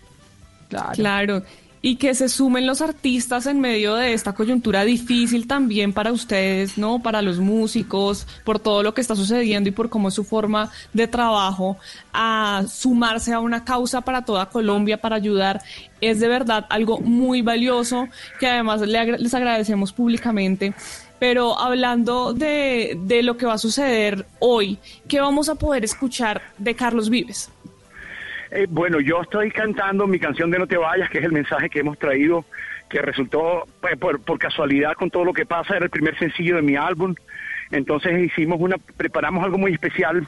Claro. 0.67 1.43
Y 1.81 1.97
que 1.97 2.15
se 2.15 2.29
sumen 2.29 2.65
los 2.65 2.81
artistas 2.81 3.45
en 3.45 3.59
medio 3.61 3.93
de 3.93 4.13
esta 4.13 4.33
coyuntura 4.33 4.83
difícil 4.83 5.45
también 5.45 5.93
para 5.93 6.11
ustedes, 6.11 6.79
¿no? 6.79 7.03
Para 7.03 7.21
los 7.21 7.37
músicos, 7.37 8.25
por 8.43 8.57
todo 8.57 8.81
lo 8.81 8.95
que 8.95 9.01
está 9.01 9.15
sucediendo 9.15 9.69
y 9.69 9.71
por 9.71 9.89
cómo 9.89 10.07
es 10.07 10.15
su 10.15 10.23
forma 10.23 10.71
de 10.93 11.07
trabajo, 11.07 11.77
a 12.11 12.63
sumarse 12.67 13.33
a 13.33 13.39
una 13.39 13.63
causa 13.63 14.01
para 14.01 14.25
toda 14.25 14.49
Colombia, 14.49 14.99
para 14.99 15.17
ayudar, 15.17 15.61
es 16.01 16.19
de 16.19 16.27
verdad 16.27 16.65
algo 16.69 16.99
muy 16.99 17.43
valioso 17.43 18.07
que 18.39 18.47
además 18.47 18.81
les 18.81 19.33
agradecemos 19.35 19.93
públicamente. 19.93 20.73
Pero 21.19 21.57
hablando 21.57 22.33
de, 22.33 22.97
de 23.03 23.21
lo 23.21 23.37
que 23.37 23.45
va 23.45 23.53
a 23.53 23.57
suceder 23.59 24.25
hoy, 24.39 24.79
¿qué 25.07 25.21
vamos 25.21 25.49
a 25.49 25.55
poder 25.55 25.85
escuchar 25.85 26.41
de 26.57 26.75
Carlos 26.75 27.09
Vives? 27.11 27.51
Eh, 28.51 28.67
bueno, 28.69 28.99
yo 28.99 29.21
estoy 29.21 29.51
cantando 29.51 30.07
mi 30.07 30.19
canción 30.19 30.51
de 30.51 30.59
No 30.59 30.67
te 30.67 30.77
vayas, 30.77 31.09
que 31.09 31.17
es 31.17 31.23
el 31.23 31.31
mensaje 31.31 31.69
que 31.69 31.79
hemos 31.79 31.97
traído, 31.97 32.45
que 32.89 33.01
resultó 33.01 33.67
pues, 33.81 33.97
por, 33.97 34.21
por 34.21 34.37
casualidad 34.37 34.93
con 34.93 35.09
todo 35.09 35.25
lo 35.25 35.33
que 35.33 35.45
pasa, 35.45 35.75
era 35.75 35.85
el 35.85 35.91
primer 35.91 36.17
sencillo 36.17 36.55
de 36.57 36.61
mi 36.61 36.75
álbum. 36.75 37.15
Entonces 37.71 38.19
hicimos 38.23 38.59
una, 38.59 38.77
preparamos 38.77 39.43
algo 39.43 39.57
muy 39.57 39.73
especial, 39.73 40.27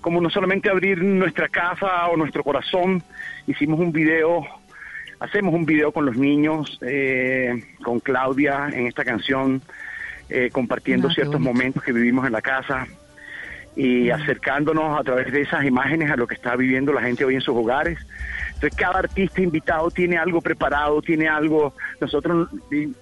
como 0.00 0.20
no 0.20 0.30
solamente 0.30 0.68
abrir 0.68 1.02
nuestra 1.02 1.48
casa 1.48 2.08
o 2.08 2.16
nuestro 2.16 2.42
corazón, 2.42 3.02
hicimos 3.46 3.78
un 3.78 3.92
video, 3.92 4.44
hacemos 5.20 5.54
un 5.54 5.64
video 5.64 5.92
con 5.92 6.04
los 6.04 6.16
niños, 6.16 6.80
eh, 6.82 7.62
con 7.84 8.00
Claudia 8.00 8.68
en 8.72 8.88
esta 8.88 9.04
canción, 9.04 9.62
eh, 10.28 10.50
compartiendo 10.50 11.08
Ah, 11.08 11.14
ciertos 11.14 11.40
momentos 11.40 11.82
que 11.84 11.92
vivimos 11.92 12.26
en 12.26 12.32
la 12.32 12.42
casa 12.42 12.88
y 13.74 14.10
acercándonos 14.10 14.98
a 14.98 15.02
través 15.02 15.32
de 15.32 15.40
esas 15.42 15.64
imágenes 15.64 16.10
a 16.10 16.16
lo 16.16 16.26
que 16.26 16.34
está 16.34 16.56
viviendo 16.56 16.92
la 16.92 17.00
gente 17.02 17.24
hoy 17.24 17.34
en 17.36 17.40
sus 17.40 17.56
hogares. 17.56 17.98
Entonces 18.54 18.74
cada 18.76 18.98
artista 19.00 19.40
invitado 19.40 19.90
tiene 19.90 20.18
algo 20.18 20.40
preparado, 20.40 21.00
tiene 21.02 21.28
algo, 21.28 21.74
nosotros 22.00 22.48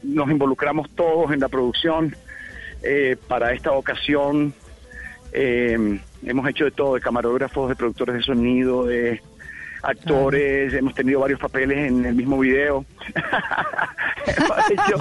nos 0.02 0.30
involucramos 0.30 0.88
todos 0.90 1.32
en 1.32 1.40
la 1.40 1.48
producción 1.48 2.14
eh, 2.82 3.16
para 3.28 3.52
esta 3.52 3.72
ocasión. 3.72 4.54
eh, 5.32 6.00
hemos 6.24 6.48
hecho 6.48 6.64
de 6.64 6.70
todo, 6.70 6.94
de 6.94 7.00
camarógrafos, 7.00 7.68
de 7.68 7.76
productores 7.76 8.14
de 8.16 8.22
sonido, 8.22 8.84
de 8.86 9.20
actores, 9.82 10.72
hemos 10.74 10.94
tenido 10.94 11.20
varios 11.20 11.40
papeles 11.40 11.88
en 11.90 12.04
el 12.04 12.14
mismo 12.14 12.38
video. 12.38 12.84
hemos 14.26 14.70
hecho 14.70 14.96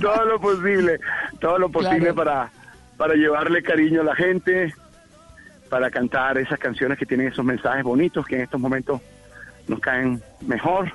todo 0.00 0.24
lo 0.24 0.40
posible, 0.40 0.98
todo 1.40 1.58
lo 1.58 1.68
posible 1.68 1.98
Claro. 2.12 2.14
para, 2.14 2.50
para 2.96 3.14
llevarle 3.14 3.62
cariño 3.62 4.00
a 4.00 4.04
la 4.04 4.14
gente, 4.16 4.74
para 5.74 5.90
cantar 5.90 6.38
esas 6.38 6.60
canciones 6.60 6.96
que 6.96 7.04
tienen 7.04 7.26
esos 7.26 7.44
mensajes 7.44 7.82
bonitos 7.82 8.24
que 8.24 8.36
en 8.36 8.42
estos 8.42 8.60
momentos 8.60 9.00
nos 9.66 9.80
caen 9.80 10.22
mejor. 10.46 10.92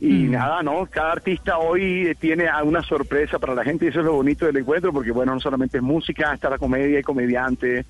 Y 0.00 0.28
nada, 0.28 0.62
¿no? 0.62 0.86
Cada 0.86 1.10
artista 1.10 1.58
hoy 1.58 2.16
tiene 2.20 2.46
una 2.62 2.82
sorpresa 2.82 3.40
para 3.40 3.52
la 3.52 3.64
gente 3.64 3.86
y 3.86 3.88
eso 3.88 3.98
es 3.98 4.06
lo 4.06 4.12
bonito 4.12 4.46
del 4.46 4.58
encuentro, 4.58 4.92
porque 4.92 5.10
bueno, 5.10 5.34
no 5.34 5.40
solamente 5.40 5.78
es 5.78 5.82
música, 5.82 6.32
está 6.32 6.48
la 6.48 6.58
comedia, 6.58 6.98
hay 6.98 7.02
comediante, 7.02 7.84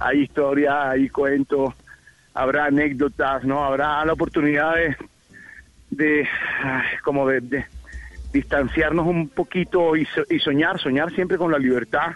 hay 0.00 0.20
historia, 0.22 0.88
hay 0.88 1.10
cuentos, 1.10 1.74
habrá 2.32 2.64
anécdotas, 2.64 3.44
¿no? 3.44 3.62
Habrá 3.62 4.02
la 4.06 4.14
oportunidad 4.14 4.74
de, 4.74 4.96
de 5.90 6.28
como 7.04 7.28
de, 7.28 7.42
de 7.42 7.66
distanciarnos 8.32 9.06
un 9.06 9.28
poquito 9.28 9.96
y, 9.96 10.06
so- 10.06 10.24
y 10.30 10.38
soñar, 10.38 10.80
soñar 10.80 11.12
siempre 11.12 11.36
con 11.36 11.52
la 11.52 11.58
libertad, 11.58 12.12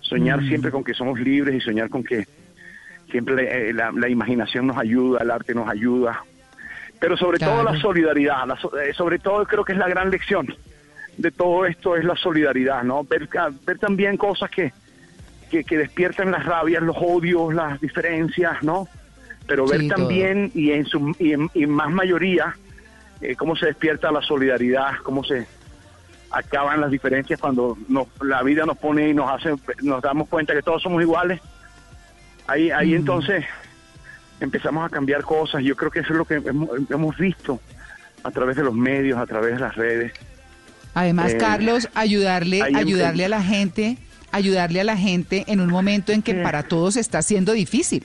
soñar 0.00 0.42
Mm. 0.42 0.48
siempre 0.48 0.70
con 0.70 0.84
que 0.84 0.92
somos 0.92 1.18
libres 1.18 1.54
y 1.54 1.60
soñar 1.60 1.88
con 1.88 2.04
que 2.04 2.26
siempre 3.10 3.70
eh, 3.70 3.72
la, 3.72 3.92
la 3.92 4.08
imaginación 4.08 4.66
nos 4.66 4.76
ayuda, 4.78 5.20
el 5.22 5.30
arte 5.30 5.54
nos 5.54 5.68
ayuda, 5.68 6.24
pero 6.98 7.16
sobre 7.16 7.38
todo 7.38 7.62
la 7.62 7.80
solidaridad, 7.80 8.46
la 8.46 8.54
eh, 8.82 8.92
sobre 8.94 9.18
todo 9.18 9.44
creo 9.46 9.64
que 9.64 9.72
es 9.72 9.78
la 9.78 9.88
gran 9.88 10.10
lección 10.10 10.54
de 11.16 11.30
todo 11.30 11.66
esto 11.66 11.96
es 11.96 12.04
la 12.04 12.16
solidaridad, 12.16 12.82
¿no? 12.82 13.04
Ver, 13.04 13.28
ca- 13.28 13.50
ver 13.66 13.78
también 13.78 14.16
cosas 14.16 14.50
que, 14.50 14.72
que, 15.50 15.64
que 15.64 15.76
despiertan 15.76 16.30
las 16.30 16.46
rabias, 16.46 16.82
los 16.82 16.96
odios, 16.98 17.52
las 17.52 17.78
diferencias, 17.80 18.62
¿no? 18.62 18.88
Pero 19.46 19.66
ver 19.66 19.80
Sí, 19.80 19.88
todo. 19.88 19.98
también 19.98 20.50
y 20.54 20.70
en 20.72 20.86
su 20.86 21.14
y 21.18 21.32
en, 21.32 21.50
y 21.52 21.66
más 21.66 21.90
mayoría 21.90 22.54
eh, 23.20 23.34
cómo 23.36 23.54
se 23.56 23.66
despierta 23.66 24.10
la 24.12 24.22
solidaridad, 24.22 24.92
cómo 25.02 25.22
se 25.24 25.46
acaban 26.30 26.80
las 26.80 26.90
diferencias 26.90 27.40
cuando 27.40 27.76
nos, 27.88 28.06
la 28.22 28.42
vida 28.42 28.64
nos 28.64 28.78
pone 28.78 29.08
y 29.08 29.14
nos 29.14 29.28
hace 29.30 29.54
nos 29.82 30.00
damos 30.00 30.28
cuenta 30.28 30.54
que 30.54 30.62
todos 30.62 30.80
somos 30.82 31.02
iguales. 31.02 31.40
Ahí 32.50 32.70
ahí 32.72 32.94
entonces 32.94 33.44
empezamos 34.40 34.84
a 34.84 34.88
cambiar 34.88 35.22
cosas. 35.22 35.62
Yo 35.62 35.76
creo 35.76 35.90
que 35.90 36.00
eso 36.00 36.12
es 36.12 36.18
lo 36.18 36.24
que 36.24 36.34
hemos, 36.34 36.68
hemos 36.90 37.16
visto 37.16 37.60
a 38.24 38.30
través 38.32 38.56
de 38.56 38.64
los 38.64 38.74
medios, 38.74 39.18
a 39.18 39.26
través 39.26 39.54
de 39.54 39.60
las 39.60 39.76
redes. 39.76 40.12
Además, 40.94 41.34
Eh, 41.34 41.38
Carlos, 41.38 41.88
ayudarle, 41.94 42.62
ayudarle 42.74 43.26
a 43.26 43.28
la 43.28 43.42
gente, 43.42 43.98
ayudarle 44.32 44.80
a 44.80 44.84
la 44.84 44.96
gente 44.96 45.44
en 45.46 45.60
un 45.60 45.68
momento 45.68 46.10
en 46.10 46.22
que 46.22 46.34
para 46.34 46.64
todos 46.64 46.96
está 46.96 47.22
siendo 47.22 47.52
difícil. 47.52 48.04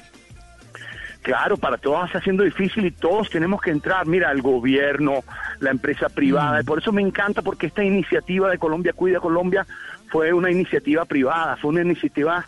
Claro, 1.23 1.57
para 1.57 1.77
todos 1.77 2.05
está 2.05 2.21
siendo 2.21 2.43
difícil 2.43 2.85
y 2.85 2.91
todos 2.91 3.31
tenemos 3.31 3.59
que 3.59 3.71
entrar. 3.71 4.05
Mira, 4.05 4.31
el 4.31 4.43
gobierno, 4.43 5.23
la 5.59 5.71
empresa 5.71 6.07
privada. 6.07 6.61
Y 6.61 6.63
por 6.63 6.77
eso 6.77 6.91
me 6.91 7.01
encanta 7.01 7.41
porque 7.41 7.65
esta 7.65 7.83
iniciativa 7.83 8.47
de 8.51 8.59
Colombia 8.59 8.93
Cuida 8.93 9.19
Colombia 9.19 9.65
fue 10.11 10.31
una 10.33 10.51
iniciativa 10.51 11.03
privada, 11.05 11.57
fue 11.57 11.71
una 11.71 11.81
iniciativa 11.81 12.45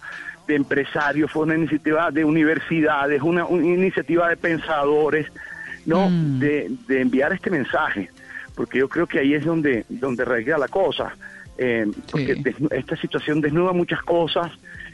de 0.48 0.56
empresarios, 0.56 1.32
fue 1.32 1.44
una 1.44 1.56
iniciativa 1.56 2.10
de 2.12 2.24
universidades, 2.24 3.22
una, 3.22 3.46
una 3.46 3.66
iniciativa 3.66 4.30
de 4.30 4.38
pensadores, 4.38 5.28
¿no? 5.86 6.10
De, 6.40 6.72
de 6.88 7.02
enviar 7.02 7.34
este 7.34 7.50
mensaje. 7.50 8.10
Porque 8.56 8.80
yo 8.80 8.90
creo 8.90 9.06
que 9.06 9.20
ahí 9.20 9.34
es 9.34 9.46
donde, 9.46 9.86
donde 9.90 10.26
radica 10.26 10.58
la 10.58 10.68
cosa. 10.68 11.16
Eh, 11.58 11.88
porque 12.12 12.42
esta 12.72 12.96
situación 12.98 13.42
desnuda 13.42 13.74
muchas 13.74 14.02
cosas 14.02 14.52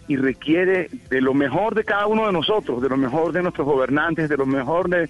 y 0.08 0.16
requiere 0.16 0.90
de 1.10 1.22
lo 1.22 1.34
mejor 1.34 1.76
de 1.76 1.84
cada 1.84 2.08
uno 2.08 2.26
de 2.26 2.34
nosotros, 2.34 2.82
de 2.82 2.90
lo 2.90 2.98
mejor 2.98 3.32
de 3.32 3.42
nuestros 3.42 3.66
gobernantes, 3.66 4.30
de 4.30 4.38
lo 4.38 4.46
mejor 4.46 4.90
de, 4.90 5.10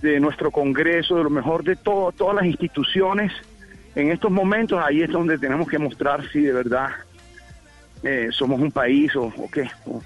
de 0.00 0.20
nuestro 0.20 0.50
Congreso, 0.50 1.16
de 1.16 1.24
lo 1.24 1.30
mejor 1.30 1.64
de 1.64 1.76
todo, 1.76 2.12
todas 2.12 2.36
las 2.36 2.46
instituciones. 2.46 3.32
En 3.94 4.10
estos 4.10 4.30
momentos 4.30 4.80
ahí 4.84 5.02
es 5.02 5.10
donde 5.10 5.38
tenemos 5.38 5.68
que 5.68 5.78
mostrar 5.78 6.28
si 6.30 6.40
de 6.40 6.52
verdad 6.52 6.90
eh, 8.04 8.28
somos 8.32 8.60
un 8.60 8.70
país 8.70 9.14
o, 9.16 9.24
o 9.24 9.50
qué. 9.50 9.68
o- 9.86 10.02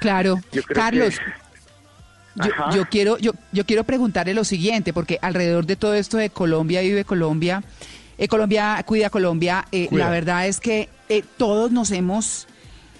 Claro. 0.00 0.40
Yo 0.52 0.62
creo 0.62 0.74
Carlos, 0.82 1.18
que- 1.18 2.42
yo, 2.74 2.84
quiero, 2.90 3.18
yo, 3.18 3.32
yo 3.52 3.64
quiero 3.66 3.84
preguntarle 3.84 4.34
lo 4.34 4.44
siguiente, 4.44 4.92
porque 4.92 5.18
alrededor 5.22 5.66
de 5.66 5.76
todo 5.76 5.94
esto 5.94 6.16
de 6.16 6.30
Colombia 6.30 6.80
vive 6.80 7.04
Colombia, 7.04 7.62
eh, 8.18 8.26
Colombia 8.26 8.82
cuida 8.86 9.10
Colombia, 9.10 9.66
eh, 9.70 9.86
Cuida. 9.88 10.04
la 10.06 10.10
verdad 10.10 10.46
es 10.46 10.58
que 10.58 10.88
eh, 11.08 11.22
todos 11.36 11.70
nos 11.72 11.90
hemos, 11.90 12.46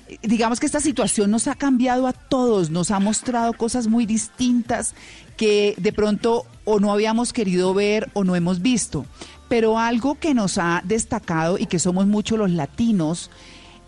eh, 0.09 0.19
digamos 0.23 0.61
que 0.61 0.67
esta 0.67 0.81
situación 0.81 1.31
nos 1.31 1.49
ha 1.49 1.55
cambiado 1.55 2.07
a 2.07 2.13
todos, 2.13 2.71
nos 2.71 2.91
ha 2.91 3.01
mostrado 3.01 3.53
cosas 3.55 3.87
muy 3.89 4.05
distintas 4.07 4.95
que 5.37 5.75
de 5.79 5.93
pronto 5.93 6.45
o 6.65 6.79
no 6.79 6.93
habíamos 6.93 7.33
querido 7.33 7.73
ver 7.75 8.11
o 8.13 8.25
no 8.25 8.37
hemos 8.37 8.61
visto. 8.63 9.07
Pero 9.49 9.79
algo 9.79 10.15
que 10.19 10.35
nos 10.35 10.57
ha 10.59 10.83
destacado 10.85 11.59
y 11.59 11.67
que 11.67 11.79
somos 11.79 12.07
muchos 12.07 12.39
los 12.39 12.51
latinos 12.51 13.31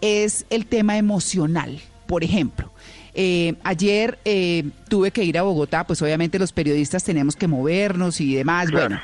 es 0.04 0.44
el 0.50 0.66
tema 0.66 0.98
emocional. 0.98 1.80
Por 2.06 2.22
ejemplo, 2.24 2.70
eh, 3.14 3.54
ayer 3.64 4.18
eh, 4.26 4.64
tuve 4.88 5.10
que 5.10 5.24
ir 5.24 5.38
a 5.38 5.42
Bogotá, 5.42 5.86
pues 5.86 6.02
obviamente 6.02 6.38
los 6.38 6.52
periodistas 6.52 7.02
tenemos 7.04 7.36
que 7.36 7.46
movernos 7.48 8.20
y 8.20 8.34
demás, 8.34 8.68
Claro. 8.70 8.88
bueno. 8.88 9.02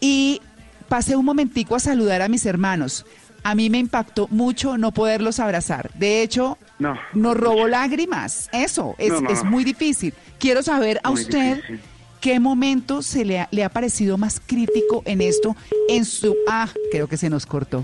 Y 0.00 0.40
pasé 0.88 1.14
un 1.14 1.24
momentico 1.24 1.76
a 1.76 1.80
saludar 1.80 2.22
a 2.22 2.28
mis 2.28 2.44
hermanos. 2.44 3.06
A 3.44 3.54
mí 3.54 3.70
me 3.70 3.78
impactó 3.78 4.26
mucho 4.28 4.76
no 4.78 4.92
poderlos 4.92 5.38
abrazar. 5.40 5.90
De 5.94 6.22
hecho, 6.22 6.58
No. 6.80 6.96
nos 7.14 7.36
robó 7.36 7.68
lágrimas. 7.68 8.48
Eso, 8.52 8.94
es, 8.98 9.10
No, 9.10 9.20
no. 9.20 9.30
es 9.30 9.44
muy 9.44 9.62
difícil. 9.64 10.12
Quiero 10.38 10.62
saber 10.62 11.00
a 11.04 11.10
Muy 11.10 11.20
usted 11.20 11.56
difícil. 11.56 11.80
qué 12.20 12.40
momento 12.40 13.02
se 13.02 13.24
le 13.24 13.40
ha, 13.40 13.48
le 13.52 13.62
ha 13.64 13.68
parecido 13.68 14.18
más 14.18 14.40
crítico 14.44 15.02
en 15.06 15.20
esto, 15.20 15.54
en 15.88 16.04
su... 16.04 16.36
Ah, 16.48 16.68
creo 16.90 17.06
que 17.08 17.16
se 17.16 17.30
nos 17.30 17.46
cortó. 17.46 17.82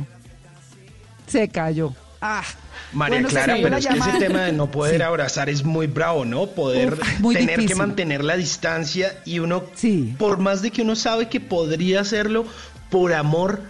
Se 1.27 1.49
cayó. 1.49 1.95
Ah. 2.21 2.43
María 2.93 3.17
Bueno, 3.17 3.29
Clara, 3.29 3.57
pero 3.63 3.77
es 3.77 3.87
que 3.87 3.99
ese 3.99 4.13
tema 4.19 4.43
de 4.43 4.53
no 4.53 4.71
poder 4.71 4.97
Sí. 4.97 5.03
abrazar 5.03 5.49
es 5.51 5.63
muy 5.65 5.87
bravo, 5.87 6.25
¿no? 6.25 6.47
Poder 6.47 6.95
Uf, 6.95 7.21
muy 7.21 7.35
tener 7.35 7.65
que 7.67 7.75
mantener 7.75 8.25
la 8.25 8.37
distancia 8.37 9.21
y 9.25 9.39
uno, 9.41 9.65
por 10.19 10.39
más 10.39 10.63
de 10.63 10.71
que 10.71 10.83
uno 10.83 10.97
sabe 10.97 11.29
que 11.29 11.39
podría 11.41 12.01
hacerlo, 12.01 12.47
por 12.91 13.13
amor, 13.13 13.61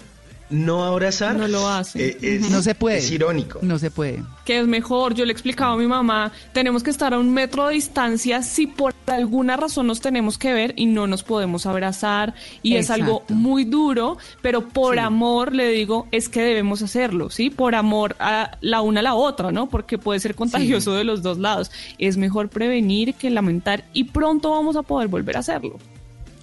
no 0.50 0.84
abrazar. 0.84 1.36
No 1.36 1.48
lo 1.48 1.68
hace. 1.68 2.08
eh, 2.10 2.18
es- 2.22 2.50
no 2.50 2.62
se 2.62 2.74
puede. 2.74 2.98
Es 2.98 3.10
irónico. 3.10 3.58
No 3.62 3.78
se 3.78 3.90
puede. 3.90 4.22
que 4.44 4.60
es 4.60 4.66
mejor. 4.66 5.12
Yo 5.14 5.26
le 5.26 5.32
explicaba 5.32 5.74
a 5.74 5.76
mi 5.76 5.86
mamá, 5.86 6.32
tenemos 6.54 6.82
que 6.82 6.88
estar 6.88 7.12
a 7.12 7.18
un 7.18 7.30
metro 7.34 7.66
de 7.66 7.74
distancia 7.74 8.42
si 8.42 8.66
por 8.66 8.94
alguna 9.06 9.58
razón 9.58 9.86
nos 9.86 10.00
tenemos 10.00 10.38
que 10.38 10.54
ver 10.54 10.72
y 10.74 10.86
no 10.86 11.06
nos 11.06 11.22
podemos 11.22 11.66
abrazar. 11.66 12.32
Y 12.62 12.76
es 12.76 12.90
algo 12.90 13.24
muy 13.28 13.64
duro, 13.66 14.16
pero 14.40 14.66
por 14.66 14.94
Sí. 14.94 15.00
amor 15.00 15.54
le 15.54 15.68
digo, 15.68 16.06
es 16.12 16.30
que 16.30 16.40
debemos 16.40 16.80
hacerlo, 16.80 17.28
¿sí? 17.28 17.50
Por 17.50 17.74
amor 17.74 18.16
a 18.20 18.56
la 18.62 18.80
una 18.80 19.00
a 19.00 19.02
la 19.02 19.14
otra, 19.14 19.52
¿no? 19.52 19.68
Porque 19.68 19.98
puede 19.98 20.18
ser 20.18 20.34
contagioso 20.34 20.94
de 20.94 21.04
los 21.04 21.20
dos 21.22 21.36
lados. 21.36 21.70
Es 21.98 22.16
mejor 22.16 22.48
prevenir 22.48 23.12
que 23.14 23.28
lamentar 23.28 23.84
y 23.92 24.04
pronto 24.04 24.50
vamos 24.52 24.76
a 24.76 24.82
poder 24.82 25.08
volver 25.08 25.36
a 25.36 25.40
hacerlo. 25.40 25.78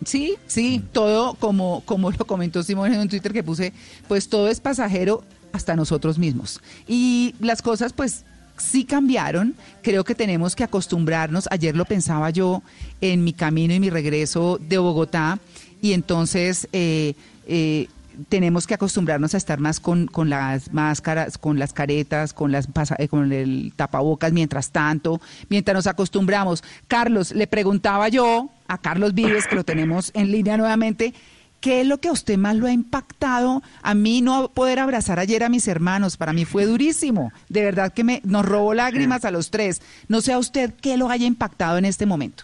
Sí, 0.06 0.36
sí, 0.46 0.84
todo 0.94 1.34
como, 1.34 1.82
como 1.86 2.12
lo 2.12 2.26
comentó 2.26 2.64
Simón 2.64 2.94
en 2.94 3.00
un 3.00 3.10
Twitter 3.10 3.34
que 3.34 3.44
puse, 3.44 3.74
pues 4.08 4.30
todo 4.30 4.50
es 4.50 4.60
pasajero 4.60 5.24
hasta 5.52 5.76
nosotros 5.76 6.18
mismos. 6.20 6.62
Y 6.88 7.34
las 7.40 7.62
cosas 7.62 7.92
pues 7.92 8.24
sí 8.58 8.86
cambiaron, 8.86 9.56
creo 9.82 10.04
que 10.04 10.16
tenemos 10.16 10.56
que 10.56 10.64
acostumbrarnos, 10.64 11.48
ayer 11.52 11.76
lo 11.76 11.86
pensaba 11.86 12.30
yo 12.30 12.62
en 13.02 13.24
mi 13.24 13.34
camino 13.34 13.74
y 13.74 13.80
mi 13.80 13.90
regreso 13.90 14.60
de 14.62 14.78
Bogotá, 14.78 15.40
y 15.82 15.94
entonces 15.94 16.68
eh, 16.72 17.16
eh, 17.48 17.88
tenemos 18.30 18.67
que 18.67 18.74
acostumbrarnos 18.74 19.33
a 19.33 19.38
estar 19.38 19.60
más 19.60 19.80
con, 19.80 20.08
con 20.08 20.30
las 20.30 20.74
máscaras, 20.74 21.38
con 21.38 21.60
las 21.60 21.74
caretas, 21.74 22.33
con, 22.33 22.51
las, 22.51 22.67
eh, 22.98 23.08
con 23.08 23.31
el 23.31 23.74
tapabocas 23.76 24.31
mientras 24.31 24.72
tanto, 24.72 25.22
mientras 25.49 25.76
nos 25.76 25.88
acostumbramos. 25.88 26.64
Carlos, 26.88 27.33
le 27.33 27.48
preguntaba 27.48 28.10
yo 28.10 28.49
a 28.67 28.78
Carlos 28.78 29.14
Vives, 29.14 29.48
que 29.48 29.56
lo 29.56 29.64
tenemos 29.64 30.12
en 30.14 30.31
línea 30.31 30.58
nuevamente, 30.58 31.14
¿qué 31.62 31.81
es 31.81 31.88
lo 31.88 31.99
que 31.99 32.10
a 32.10 32.12
usted 32.12 32.38
más 32.38 32.56
lo 32.56 32.67
ha 32.67 32.72
impactado? 32.72 33.64
A 33.81 33.94
mí 33.94 34.22
no 34.22 34.49
poder 34.49 34.80
abrazar 34.80 35.19
ayer 35.19 35.44
a 35.44 35.49
mis 35.49 35.67
hermanos, 35.67 36.17
para 36.17 36.33
mí 36.33 36.46
fue 36.46 36.65
durísimo. 36.65 37.31
De 37.49 37.64
verdad 37.64 37.94
que 37.94 38.03
me, 38.03 38.22
nos 38.24 38.46
robó 38.46 38.74
lágrimas 38.74 39.26
a 39.26 39.31
los 39.31 39.51
tres. 39.51 39.81
No 40.08 40.22
sé 40.22 40.33
a 40.33 40.40
usted 40.40 40.74
qué 40.81 40.98
lo 40.98 41.10
haya 41.10 41.26
impactado 41.26 41.78
en 41.78 41.85
este 41.85 42.06
momento. 42.06 42.44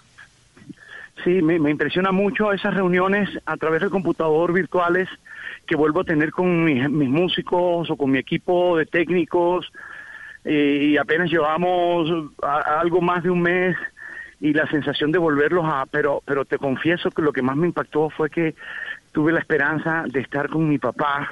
Sí, 1.24 1.42
me, 1.42 1.60
me 1.60 1.70
impresiona 1.70 2.12
mucho 2.12 2.52
esas 2.52 2.74
reuniones 2.74 3.30
a 3.46 3.58
través 3.58 3.82
del 3.82 3.92
computador 3.92 4.54
virtuales 4.54 5.08
que 5.72 5.78
vuelvo 5.78 6.02
a 6.02 6.04
tener 6.04 6.32
con 6.32 6.66
mis, 6.66 6.90
mis 6.90 7.08
músicos 7.08 7.90
o 7.90 7.96
con 7.96 8.12
mi 8.12 8.18
equipo 8.20 8.76
de 8.78 8.86
técnicos 8.86 9.72
eh, 10.44 10.90
y 10.92 10.98
apenas 10.98 11.30
llevamos 11.32 12.12
a- 12.44 12.82
algo 12.82 13.00
más 13.00 13.24
de 13.24 13.30
un 13.30 13.42
mes 13.42 13.78
y 14.42 14.52
la 14.52 14.68
sensación 14.68 15.14
de 15.14 15.18
volverlos 15.18 15.64
a, 15.66 15.86
pero, 15.86 16.22
pero 16.26 16.44
te 16.44 16.58
confieso 16.58 17.10
que 17.10 17.22
lo 17.22 17.32
que 17.32 17.42
más 17.42 17.56
me 17.56 17.68
impactó 17.68 18.10
fue 18.10 18.30
que 18.30 18.54
tuve 19.14 19.32
la 19.32 19.40
esperanza 19.40 20.04
de 20.08 20.20
estar 20.20 20.50
con 20.50 20.68
mi 20.68 20.78
papá 20.78 21.32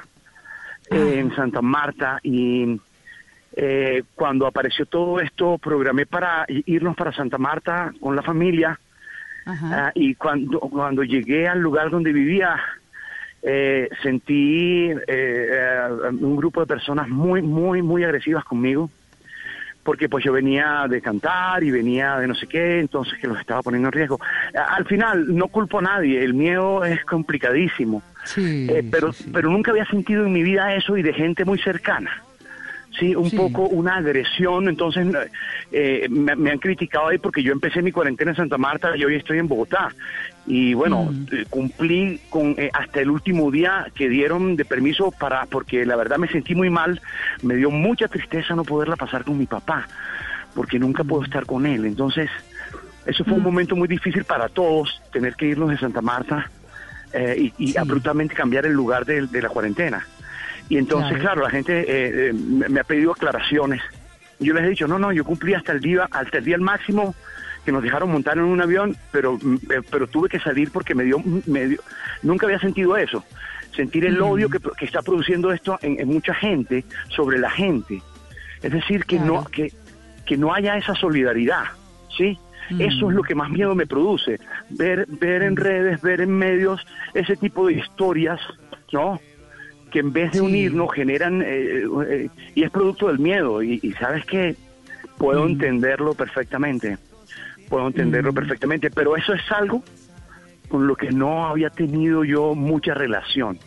eh, 0.90 1.16
en 1.20 1.36
Santa 1.36 1.62
Marta 1.62 2.20
y 2.24 2.80
eh, 3.58 4.04
cuando 4.16 4.48
apareció 4.48 4.86
todo 4.86 5.20
esto 5.20 5.58
programé 5.58 6.06
para 6.06 6.46
irnos 6.48 6.96
para 6.96 7.12
Santa 7.12 7.38
Marta 7.38 7.92
con 8.00 8.16
la 8.16 8.22
familia 8.22 8.80
Ah, 9.74 9.92
y 9.96 10.14
cuando, 10.16 10.60
cuando 10.60 11.04
llegué 11.04 11.48
al 11.48 11.60
lugar 11.60 11.90
donde 11.90 12.14
vivía, 12.14 12.56
eh, 13.42 13.90
sentí 14.04 14.90
eh, 15.08 15.88
un 16.20 16.36
grupo 16.36 16.62
de 16.62 16.68
personas 16.68 17.08
muy, 17.08 17.42
muy, 17.42 17.82
muy 17.82 18.04
agresivas 18.04 18.44
conmigo, 18.44 18.90
porque 19.84 20.10
pues 20.10 20.24
yo 20.24 20.34
venía 20.34 20.86
de 20.90 21.02
cantar 21.02 21.64
y 21.64 21.72
venía 21.72 22.18
de 22.18 22.28
no 22.28 22.36
sé 22.36 22.48
qué, 22.48 22.80
entonces 22.80 23.18
que 23.20 23.28
los 23.28 23.40
estaba 23.40 23.62
poniendo 23.62 23.88
en 23.88 23.94
riesgo. 23.94 24.20
Al 24.54 24.86
final, 24.86 25.36
no 25.36 25.48
culpo 25.48 25.80
a 25.80 25.82
nadie, 25.82 26.24
el 26.24 26.34
miedo 26.34 26.84
es 26.84 27.04
complicadísimo, 27.06 28.04
Eh, 28.38 28.84
pero, 28.92 29.12
pero 29.34 29.50
nunca 29.50 29.72
había 29.72 29.86
sentido 29.86 30.26
en 30.26 30.34
mi 30.34 30.44
vida 30.44 30.76
eso 30.76 30.98
y 30.98 31.02
de 31.02 31.14
gente 31.14 31.46
muy 31.46 31.58
cercana. 31.60 32.12
Sí, 33.00 33.16
un 33.16 33.32
poco 33.32 33.62
una 33.70 33.96
agresión. 33.98 34.68
Entonces, 34.68 35.08
eh, 35.72 36.08
me, 36.10 36.36
me 36.36 36.52
han 36.52 36.58
criticado 36.58 37.08
ahí 37.08 37.18
porque 37.18 37.42
yo 37.42 37.54
empecé 37.54 37.82
mi 37.82 37.92
cuarentena 37.92 38.32
en 38.32 38.38
Santa 38.38 38.58
Marta 38.58 38.98
y 38.98 39.06
hoy 39.06 39.16
estoy 39.16 39.38
en 39.38 39.48
Bogotá. 39.48 39.90
Y 40.52 40.74
bueno, 40.74 41.14
eh, 41.32 41.46
cumplí 41.48 42.20
con 42.32 42.56
eh, 42.58 42.72
hasta 42.74 43.02
el 43.02 43.12
último 43.12 43.52
día 43.52 43.86
que 43.94 44.10
dieron 44.10 44.56
de 44.56 44.66
permiso 44.66 45.12
para, 45.12 45.46
porque 45.46 45.86
la 45.86 45.96
verdad 45.96 46.18
me 46.18 46.28
sentí 46.28 46.56
muy 46.56 46.72
mal. 46.72 47.00
Me 47.44 47.56
dio 47.56 47.70
mucha 47.70 48.08
tristeza 48.08 48.56
no 48.56 48.64
poderla 48.64 48.96
pasar 48.96 49.24
con 49.24 49.38
mi 49.38 49.46
papá, 49.46 49.88
porque 50.56 50.80
nunca 50.80 51.04
puedo 51.04 51.24
estar 51.24 51.46
con 51.46 51.68
él. 51.68 51.86
Entonces, 51.86 52.32
eso 53.06 53.24
fue 53.24 53.36
un 53.36 53.44
momento 53.44 53.76
muy 53.76 53.88
difícil 53.88 54.24
para 54.24 54.50
todos, 54.50 55.00
tener 55.14 55.36
que 55.36 55.46
irnos 55.46 55.70
de 55.70 55.78
Santa 55.78 56.02
Marta 56.02 56.50
eh, 57.14 57.52
y, 57.60 57.70
y 57.72 57.78
abruptamente 57.78 58.34
cambiar 58.34 58.66
el 58.66 58.74
lugar 58.74 59.06
de, 59.06 59.28
de 59.28 59.42
la 59.44 59.50
cuarentena. 59.50 60.04
Y 60.68 60.78
entonces, 60.78 61.10
Claro. 61.20 61.24
claro, 61.24 61.42
la 61.44 61.50
gente 61.52 61.80
eh, 61.82 62.30
eh, 62.30 62.34
me 62.34 62.70
me 62.70 62.80
ha 62.80 62.84
pedido 62.84 63.12
aclaraciones. 63.12 63.82
Yo 64.40 64.56
les 64.56 64.64
he 64.64 64.70
dicho, 64.70 64.88
no, 64.88 64.98
no, 64.98 65.12
yo 65.12 65.24
cumplí 65.26 65.54
hasta 65.54 65.74
el 65.74 65.80
día, 65.80 66.08
hasta 66.10 66.40
el 66.40 66.44
día 66.46 66.56
al 66.56 66.62
máximo 66.62 67.14
que 67.70 67.74
nos 67.74 67.84
dejaron 67.84 68.12
montar 68.12 68.36
en 68.40 68.46
un 68.46 68.60
avión, 68.60 68.98
pero 69.12 69.38
mm, 69.40 69.56
eh, 69.70 69.82
pero 69.92 70.08
tuve 70.08 70.28
que 70.28 70.40
salir 70.40 70.72
porque 70.72 70.96
me 70.96 71.04
dio, 71.04 71.22
me 71.46 71.68
dio- 71.68 71.82
nunca 72.24 72.48
había 72.48 72.58
sentido 72.60 72.98
eso, 72.98 73.24
sentir 73.76 74.06
el 74.08 74.20
odio 74.24 74.50
que, 74.50 74.58
que 74.76 74.86
está 74.86 75.04
produciendo 75.04 75.52
esto 75.54 75.78
en, 75.84 76.00
en 76.00 76.08
mucha 76.08 76.34
gente 76.34 76.84
sobre 77.10 77.38
la 77.38 77.52
gente. 77.52 78.02
Es 78.64 78.72
decir, 78.72 79.06
que 79.06 79.20
no 79.20 79.46
que, 79.46 79.72
que 80.26 80.36
no 80.36 80.52
haya 80.52 80.78
esa 80.78 80.96
solidaridad, 80.96 81.66
¿sí? 82.18 82.40
Eso 82.80 83.10
es 83.10 83.16
lo 83.16 83.22
que 83.22 83.36
más 83.36 83.52
miedo 83.52 83.76
me 83.76 83.86
produce, 83.86 84.40
ver 84.72 85.06
ver 85.08 85.44
en 85.44 85.56
redes, 85.56 86.02
ver 86.02 86.22
en 86.22 86.32
medios 86.32 86.84
ese 87.14 87.36
tipo 87.36 87.68
de 87.68 87.74
historias, 87.74 88.40
¿no? 88.92 89.20
que 89.92 90.00
en 90.00 90.12
vez 90.14 90.32
de 90.32 90.42
unirnos 90.42 90.92
generan 90.94 91.42
eh, 91.44 91.84
eh, 92.08 92.30
y 92.56 92.64
es 92.64 92.70
producto 92.72 93.08
del 93.08 93.18
miedo 93.20 93.62
y, 93.64 93.80
y 93.84 93.92
sabes 93.94 94.24
que 94.26 94.56
puedo 95.18 95.46
entenderlo 95.48 96.14
perfectamente 96.16 96.98
puedo 97.70 97.88
entenderlo 97.88 98.34
perfectamente 98.34 98.90
pero 98.90 99.16
eso 99.16 99.34
es 99.34 99.52
algo 99.52 99.84
con 100.68 100.88
lo 100.88 100.96
que 100.96 101.12
no 101.12 101.48
había 101.48 101.70
tenido 101.70 102.24
yo 102.24 102.56
mucha 102.56 102.94
relación 102.94 103.60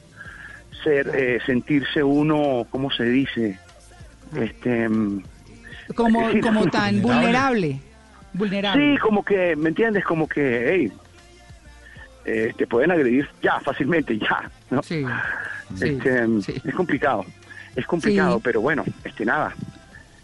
ser 0.83 1.11
eh, 1.15 1.39
sentirse 1.47 2.03
uno 2.03 2.67
cómo 2.71 2.91
se 2.91 3.05
dice 3.05 3.59
este 4.37 4.89
mm, 4.89 5.23
Como, 5.95 6.31
como 6.43 6.67
tan 6.69 7.03
vulnerable. 7.03 7.81
Vulnerable. 8.33 8.95
Sí, 8.95 8.99
como 8.99 9.23
que, 9.23 9.55
¿me 9.57 9.69
entiendes? 9.69 10.05
Como 10.05 10.27
que, 10.27 10.71
hey, 10.71 10.93
eh, 12.25 12.55
te 12.57 12.67
pueden 12.67 12.91
agredir 12.91 13.29
ya, 13.43 13.61
fácilmente, 13.61 14.19
ya, 14.19 14.51
¿no? 14.71 14.83
Sí, 14.83 15.05
Este, 15.81 16.25
Es 16.65 16.75
complicado, 16.75 17.27
es 17.77 17.87
complicado, 17.87 18.41
pero 18.41 18.61
bueno, 18.61 18.85
este, 19.05 19.25
nada. 19.27 19.55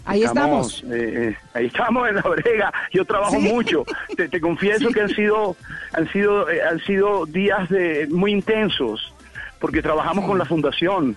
Ahí 0.08 0.22
estamos. 0.22 0.82
eh, 0.84 1.28
eh, 1.30 1.36
ahí 1.54 1.66
estamos 1.66 2.08
en 2.08 2.14
la 2.16 2.22
brega. 2.22 2.72
Yo 2.92 3.04
trabajo 3.04 3.32
Sí. 3.36 3.40
mucho. 3.52 3.84
Te, 4.16 4.28
te 4.28 4.40
confieso 4.40 4.88
que 4.90 5.02
han 5.02 5.10
sido, 5.10 5.54
han 5.92 6.08
sido, 6.10 6.48
eh, 6.50 6.62
han 6.62 6.80
sido 6.80 7.26
días 7.26 7.68
de 7.68 8.06
muy 8.10 8.32
intensos, 8.32 9.12
porque 9.60 9.82
trabajamos 9.82 10.24
con 10.24 10.38
la 10.38 10.44
fundación, 10.46 11.16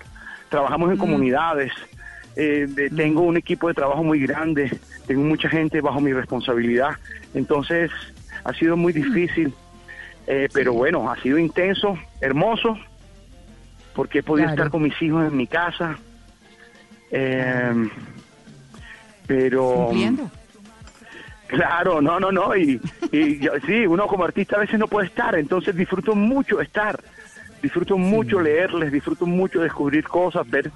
trabajamos 0.50 0.92
en 0.92 0.98
comunidades. 0.98 1.72
eh, 2.38 2.66
de- 2.68 2.90
Tengo 2.90 3.22
un 3.24 3.36
equipo 3.36 3.68
de 3.68 3.74
trabajo 3.74 4.04
muy 4.06 4.20
grande, 4.22 4.72
tengo 5.06 5.22
mucha 5.24 5.50
gente 5.50 5.82
bajo 5.82 6.00
mi 6.00 6.14
responsabilidad. 6.14 6.92
Entonces 7.34 7.92
ha 8.46 8.54
sido 8.54 8.78
muy 8.78 8.94
difícil, 8.94 9.54
eh, 10.28 10.48
pero 10.54 10.72
bueno, 10.74 11.12
ha 11.12 11.18
sido 11.22 11.38
intenso, 11.38 11.98
hermoso, 12.22 12.78
porque 13.94 14.20
he 14.20 14.24
podido 14.24 14.46
Claro. 14.48 14.56
estar 14.64 14.72
con 14.72 14.82
mis 14.84 15.02
hijos 15.02 15.28
en 15.30 15.36
mi 15.36 15.46
casa. 15.46 15.98
Eh, 17.12 17.74
pero 19.36 19.86
Cumpliendo. 19.88 20.30
claro, 21.48 22.02
no, 22.02 22.20
no, 22.20 22.32
no, 22.34 22.54
y, 22.56 22.82
y 23.14 23.40
yo- 23.40 23.54
sí, 23.66 23.88
uno 23.88 24.06
como 24.08 24.26
artista 24.26 24.58
a 24.58 24.60
veces 24.60 24.78
no 24.78 24.88
puede 24.88 25.08
estar, 25.08 25.36
entonces 25.36 25.74
disfruto 25.74 26.16
mucho 26.16 26.60
estar, 26.60 27.00
disfruto 27.62 27.98
mucho 27.98 28.42
leerles, 28.42 28.92
disfruto 28.92 29.26
mucho 29.26 29.62
descubrir 29.62 30.04
cosas, 30.04 30.50
ver 30.50 30.70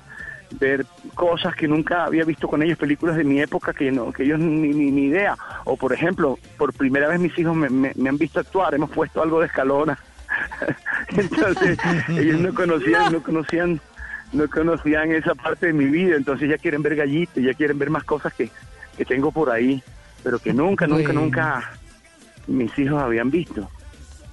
ver 0.59 0.85
cosas 1.15 1.53
que 1.55 1.67
nunca 1.67 2.05
había 2.05 2.23
visto 2.23 2.47
con 2.47 2.61
ellos, 2.63 2.77
películas 2.77 3.17
de 3.17 3.23
mi 3.25 3.41
época 3.41 3.73
que 3.73 3.91
no 3.91 4.13
que 4.13 4.23
ellos 4.23 4.39
ni, 4.39 4.69
ni, 4.69 4.89
ni 4.91 5.05
idea. 5.07 5.35
O 5.65 5.75
por 5.75 5.91
ejemplo, 5.91 6.37
por 6.57 6.71
primera 6.71 7.09
vez 7.09 7.19
mis 7.19 7.37
hijos 7.37 7.55
me, 7.57 7.67
me- 7.69 7.91
me 7.95 8.07
han 8.09 8.17
visto 8.17 8.39
actuar, 8.39 8.73
hemos 8.73 8.89
puesto 8.91 9.21
algo 9.21 9.41
de 9.41 9.47
escalona. 9.47 9.97
entonces, 11.17 11.77
ellos 12.09 12.39
no 12.39 12.53
conocían, 12.53 13.11
no 13.11 13.21
conocían, 13.21 13.81
no 14.33 14.47
conocían 14.49 15.11
esa 15.11 15.35
parte 15.35 15.67
de 15.67 15.73
mi 15.73 15.85
vida, 15.85 16.15
entonces 16.15 16.49
ya 16.49 16.57
quieren 16.57 16.81
ver 16.81 16.95
gallitos, 16.95 17.43
ya 17.43 17.53
quieren 17.53 17.77
ver 17.79 17.89
más 17.89 18.03
cosas 18.03 18.33
que, 18.33 18.49
que 18.97 19.05
tengo 19.05 19.31
por 19.31 19.49
ahí, 19.49 19.81
pero 20.23 20.39
que 20.39 20.53
nunca, 20.53 20.87
nunca, 20.87 21.03
Bueno. 21.03 21.21
nunca 21.21 21.71
mis 22.47 22.77
hijos 22.77 23.01
habían 23.01 23.29
visto. 23.31 23.69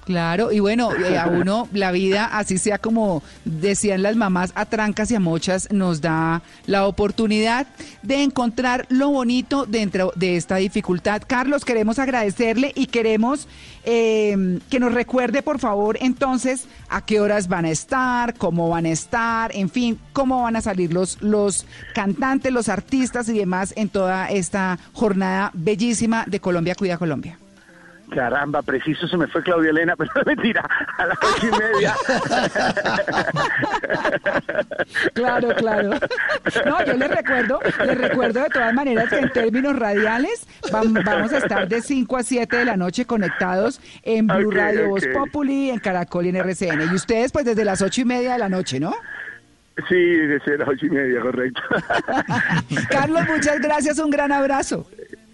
Claro, 0.05 0.51
y 0.51 0.59
bueno, 0.59 0.93
eh, 0.93 1.17
a 1.17 1.27
uno 1.31 1.67
la 1.71 1.91
vida, 1.91 2.25
así 2.25 2.57
sea 2.57 2.77
como 2.77 3.23
decían 3.45 4.03
las 4.03 4.15
mamás, 4.15 4.51
a 4.55 4.65
trancas 4.65 5.11
y 5.11 5.15
a 5.15 5.19
mochas, 5.19 5.69
nos 5.71 6.01
da 6.01 6.41
la 6.65 6.87
oportunidad 6.87 7.67
de 8.01 8.23
encontrar 8.23 8.85
lo 8.89 9.09
bonito 9.09 9.65
dentro 9.65 10.11
de 10.15 10.35
esta 10.35 10.57
dificultad. 10.57 11.21
Carlos, 11.25 11.65
queremos 11.65 11.99
agradecerle 11.99 12.71
y 12.75 12.87
queremos 12.87 13.47
eh, 13.85 14.59
que 14.69 14.79
nos 14.79 14.93
recuerde, 14.93 15.41
por 15.41 15.59
favor, 15.59 15.97
entonces, 16.01 16.65
a 16.89 17.05
qué 17.05 17.19
horas 17.19 17.47
van 17.47 17.65
a 17.65 17.69
estar, 17.69 18.33
cómo 18.35 18.69
van 18.69 18.85
a 18.85 18.91
estar, 18.91 19.55
en 19.55 19.69
fin, 19.69 19.99
cómo 20.11 20.43
van 20.43 20.55
a 20.55 20.61
salir 20.61 20.93
los, 20.93 21.21
los 21.21 21.65
cantantes, 21.93 22.51
los 22.51 22.69
artistas 22.69 23.29
y 23.29 23.37
demás 23.37 23.73
en 23.75 23.89
toda 23.89 24.29
esta 24.29 24.79
jornada 24.93 25.51
bellísima 25.53 26.25
de 26.27 26.39
Colombia 26.39 26.75
Cuida 26.75 26.97
Colombia. 26.97 27.37
Caramba, 28.13 28.61
preciso 28.61 29.07
se 29.07 29.17
me 29.17 29.27
fue 29.27 29.41
Claudia 29.43 29.71
Elena, 29.71 29.95
pero 29.97 30.09
mentira, 30.25 30.63
a 30.97 31.05
las 31.07 31.17
ocho 31.21 31.47
y 31.47 31.51
media. 31.51 31.95
Claro, 35.13 35.49
claro. 35.55 35.89
No, 36.65 36.85
yo 36.85 36.93
les 36.93 37.09
recuerdo, 37.09 37.59
les 37.85 37.97
recuerdo 37.97 38.43
de 38.43 38.49
todas 38.49 38.73
maneras 38.73 39.09
que 39.09 39.19
en 39.19 39.29
términos 39.31 39.77
radiales 39.77 40.45
vam- 40.71 41.03
vamos 41.03 41.33
a 41.33 41.37
estar 41.39 41.67
de 41.67 41.81
5 41.81 42.17
a 42.17 42.23
7 42.23 42.55
de 42.57 42.65
la 42.65 42.77
noche 42.77 43.05
conectados 43.05 43.81
en 44.03 44.27
Blue 44.27 44.51
Radio, 44.51 44.89
Voz. 44.89 45.03
Populi, 45.13 45.69
en 45.69 45.79
Caracol 45.79 46.25
y 46.25 46.29
en 46.29 46.35
RCN. 46.37 46.81
Y 46.91 46.95
ustedes 46.95 47.31
pues 47.31 47.45
desde 47.45 47.65
las 47.65 47.81
ocho 47.81 48.01
y 48.01 48.05
media 48.05 48.33
de 48.33 48.39
la 48.39 48.49
noche, 48.49 48.79
¿no? 48.79 48.93
Sí, 49.89 49.95
desde 49.95 50.57
las 50.57 50.67
ocho 50.67 50.85
y 50.85 50.89
media, 50.91 51.19
correcto. 51.19 51.61
Carlos, 52.91 53.21
muchas 53.27 53.59
gracias, 53.59 53.97
un 53.97 54.11
gran 54.11 54.31
abrazo. 54.31 54.87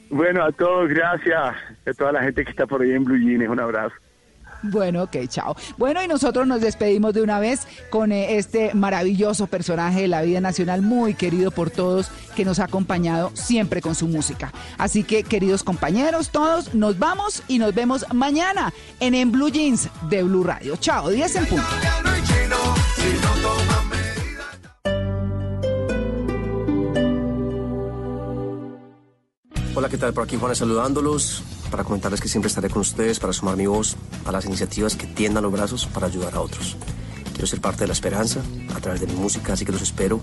Bueno, 0.10 0.44
a 0.44 0.52
todos, 0.52 0.90
gracias. 0.90 1.56
A 1.86 1.94
toda 1.98 2.12
la 2.12 2.24
gente 2.24 2.44
que 2.44 2.52
está 2.52 2.66
por 2.66 2.82
ahí 2.82 2.92
en 2.92 3.04
Blue 3.04 3.18
Jeans, 3.18 3.48
un 3.50 3.60
abrazo. 3.60 3.96
Bueno, 4.62 5.04
ok, 5.04 5.16
chao. 5.28 5.56
Bueno, 5.78 6.04
y 6.04 6.08
nosotros 6.08 6.46
nos 6.46 6.62
despedimos 6.62 7.14
de 7.14 7.22
una 7.22 7.40
vez 7.40 7.66
con 7.90 8.12
eh, 8.12 8.38
este 8.38 8.74
maravilloso 8.74 9.48
personaje 9.48 10.02
de 10.02 10.08
la 10.08 10.22
vida 10.22 10.42
nacional, 10.42 10.82
muy 10.82 11.14
querido 11.14 11.52
por 11.52 11.70
todos, 11.70 12.12
que 12.36 12.44
nos 12.44 12.60
ha 12.60 12.66
acompañado 12.66 13.32
siempre 13.36 13.82
con 13.82 13.96
su 13.96 14.08
música. 14.08 14.52
Así 14.78 15.04
que, 15.04 15.24
queridos 15.24 15.64
compañeros, 15.64 16.30
todos, 16.30 16.74
nos 16.76 17.00
vamos 17.00 17.44
y 17.48 17.60
nos 17.60 17.74
vemos 17.74 18.06
mañana 18.14 18.74
en 19.00 19.16
En 19.16 19.32
Blue 19.32 19.50
Jeans 19.50 19.90
de 20.10 20.24
Blue 20.24 20.44
Radio. 20.44 20.76
Chao, 20.76 21.10
10 21.10 21.36
en 21.38 21.46
punto. 21.46 21.68
Hola, 29.76 29.88
¿qué 29.88 29.98
tal? 29.98 30.14
Por 30.14 30.24
aquí 30.24 30.36
Juanes 30.36 30.58
saludándolos 30.58 31.44
para 31.70 31.84
comentarles 31.84 32.20
que 32.20 32.28
siempre 32.28 32.48
estaré 32.48 32.70
con 32.70 32.82
ustedes 32.82 33.20
para 33.20 33.34
sumar 33.34 33.56
mi 33.56 33.68
voz 33.68 33.96
a 34.26 34.32
las 34.32 34.46
iniciativas 34.46 34.96
que 34.96 35.08
tiendan 35.08 35.44
los 35.44 35.52
brazos 35.52 35.86
para 35.86 36.08
ayudar 36.08 36.34
a 36.36 36.42
otros. 36.42 36.76
Quiero 37.32 37.48
ser 37.48 37.62
parte 37.62 37.82
de 37.82 37.88
la 37.88 37.94
esperanza 37.94 38.42
a 38.76 38.80
través 38.80 39.00
de 39.00 39.08
mi 39.08 39.14
música, 39.14 39.54
así 39.54 39.66
que 39.66 39.72
los 39.72 39.82
espero 39.82 40.20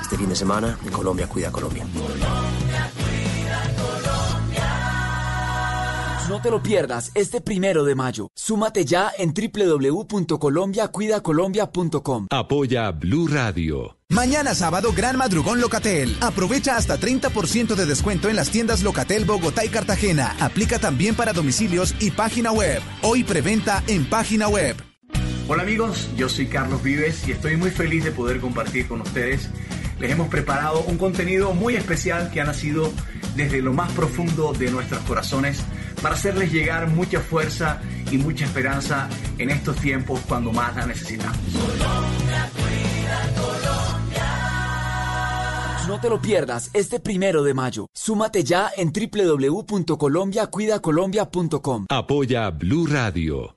este 0.00 0.16
fin 0.16 0.28
de 0.28 0.36
semana 0.36 0.78
en 0.84 0.90
Colombia 0.90 1.28
Cuida 1.28 1.50
Colombia. 1.50 1.84
No 6.28 6.40
te 6.42 6.50
lo 6.50 6.62
pierdas 6.62 7.10
este 7.14 7.40
primero 7.40 7.84
de 7.84 7.94
mayo. 7.94 8.30
Súmate 8.34 8.84
ya 8.84 9.10
en 9.16 9.32
www.colombiacuidacolombia.com. 9.32 12.26
Apoya 12.30 12.90
Blue 12.90 13.28
Radio. 13.28 13.96
Mañana 14.10 14.54
sábado, 14.54 14.92
Gran 14.94 15.16
Madrugón 15.16 15.62
Locatel. 15.62 16.18
Aprovecha 16.20 16.76
hasta 16.76 17.00
30% 17.00 17.74
de 17.74 17.86
descuento 17.86 18.28
en 18.28 18.36
las 18.36 18.50
tiendas 18.50 18.82
Locatel 18.82 19.24
Bogotá 19.24 19.64
y 19.64 19.70
Cartagena. 19.70 20.36
Aplica 20.38 20.78
también 20.78 21.14
para 21.14 21.32
domicilios 21.32 21.94
y 21.98 22.10
página 22.10 22.52
web. 22.52 22.82
Hoy 23.00 23.24
preventa 23.24 23.82
en 23.86 24.04
página 24.04 24.48
web. 24.48 24.76
Hola 25.48 25.62
amigos, 25.62 26.10
yo 26.14 26.28
soy 26.28 26.48
Carlos 26.48 26.82
Vives 26.82 27.26
y 27.26 27.32
estoy 27.32 27.56
muy 27.56 27.70
feliz 27.70 28.04
de 28.04 28.12
poder 28.12 28.40
compartir 28.40 28.86
con 28.86 29.00
ustedes. 29.00 29.48
Les 30.00 30.10
hemos 30.10 30.28
preparado 30.28 30.82
un 30.82 30.98
contenido 30.98 31.54
muy 31.54 31.76
especial 31.76 32.30
que 32.30 32.40
ha 32.40 32.44
nacido 32.44 32.92
desde 33.34 33.62
lo 33.62 33.72
más 33.72 33.90
profundo 33.92 34.52
de 34.52 34.70
nuestros 34.70 35.00
corazones 35.02 35.62
para 36.02 36.14
hacerles 36.14 36.52
llegar 36.52 36.88
mucha 36.88 37.20
fuerza 37.20 37.80
y 38.10 38.18
mucha 38.18 38.44
esperanza 38.44 39.08
en 39.38 39.50
estos 39.50 39.76
tiempos 39.76 40.20
cuando 40.28 40.52
más 40.52 40.76
la 40.76 40.86
necesitamos. 40.86 41.38
No 45.88 46.00
te 46.00 46.10
lo 46.10 46.20
pierdas 46.20 46.70
este 46.74 47.00
primero 47.00 47.42
de 47.42 47.54
mayo. 47.54 47.86
Súmate 47.94 48.44
ya 48.44 48.70
en 48.76 48.92
www.colombiacuidacolombia.com. 48.92 51.86
Apoya 51.88 52.50
Blue 52.50 52.86
Radio. 52.86 53.56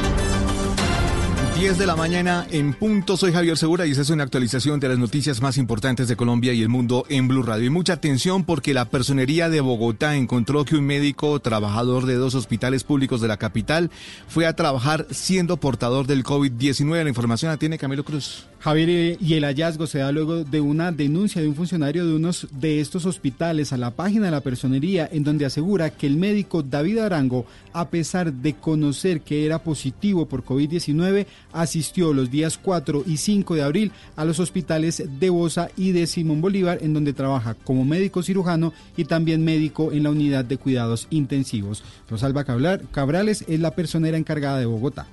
10 1.61 1.77
de 1.77 1.85
la 1.85 1.95
mañana 1.95 2.47
en 2.49 2.73
punto. 2.73 3.17
Soy 3.17 3.31
Javier 3.31 3.55
Segura 3.55 3.85
y 3.85 3.91
esta 3.91 4.01
es 4.01 4.09
una 4.09 4.23
actualización 4.23 4.79
de 4.79 4.89
las 4.89 4.97
noticias 4.97 5.43
más 5.43 5.59
importantes 5.59 6.07
de 6.07 6.15
Colombia 6.15 6.53
y 6.53 6.63
el 6.63 6.69
mundo 6.69 7.05
en 7.07 7.27
Blue 7.27 7.43
Radio. 7.43 7.67
Y 7.67 7.69
mucha 7.69 7.93
atención 7.93 8.45
porque 8.45 8.73
la 8.73 8.85
personería 8.85 9.47
de 9.47 9.61
Bogotá 9.61 10.15
encontró 10.15 10.65
que 10.65 10.75
un 10.75 10.85
médico 10.85 11.39
trabajador 11.39 12.07
de 12.07 12.15
dos 12.15 12.33
hospitales 12.33 12.83
públicos 12.83 13.21
de 13.21 13.27
la 13.27 13.37
capital 13.37 13.91
fue 14.27 14.47
a 14.47 14.55
trabajar 14.55 15.05
siendo 15.11 15.57
portador 15.57 16.07
del 16.07 16.23
COVID-19. 16.23 17.03
La 17.03 17.09
información 17.09 17.51
la 17.51 17.57
tiene 17.57 17.77
Camilo 17.77 18.03
Cruz. 18.03 18.47
Javier, 18.61 19.17
y 19.19 19.33
el 19.33 19.43
hallazgo 19.43 19.87
se 19.87 19.99
da 19.99 20.11
luego 20.11 20.43
de 20.43 20.61
una 20.61 20.91
denuncia 20.91 21.41
de 21.41 21.47
un 21.47 21.55
funcionario 21.55 22.05
de 22.05 22.13
unos 22.13 22.47
de 22.51 22.79
estos 22.79 23.07
hospitales 23.07 23.73
a 23.73 23.77
la 23.77 23.89
página 23.89 24.25
de 24.25 24.31
la 24.31 24.41
personería 24.41 25.09
en 25.11 25.23
donde 25.23 25.45
asegura 25.45 25.89
que 25.89 26.05
el 26.05 26.15
médico 26.15 26.61
David 26.61 26.99
Arango, 26.99 27.47
a 27.73 27.89
pesar 27.89 28.31
de 28.31 28.53
conocer 28.53 29.21
que 29.21 29.47
era 29.47 29.63
positivo 29.63 30.27
por 30.27 30.45
COVID-19, 30.45 31.25
asistió 31.53 32.13
los 32.13 32.29
días 32.31 32.57
4 32.57 33.03
y 33.05 33.17
5 33.17 33.55
de 33.55 33.63
abril 33.63 33.91
a 34.15 34.25
los 34.25 34.39
hospitales 34.39 35.03
de 35.19 35.29
Bosa 35.29 35.69
y 35.75 35.91
de 35.91 36.07
Simón 36.07 36.41
Bolívar 36.41 36.79
en 36.81 36.93
donde 36.93 37.13
trabaja 37.13 37.53
como 37.53 37.85
médico 37.85 38.23
cirujano 38.23 38.73
y 38.97 39.05
también 39.05 39.43
médico 39.43 39.91
en 39.91 40.03
la 40.03 40.11
unidad 40.11 40.45
de 40.45 40.57
cuidados 40.57 41.07
intensivos. 41.09 41.83
Rosalba 42.09 42.43
Cabrales 42.43 43.45
es 43.47 43.59
la 43.59 43.71
personera 43.71 44.17
encargada 44.17 44.59
de 44.59 44.65
Bogotá 44.65 45.07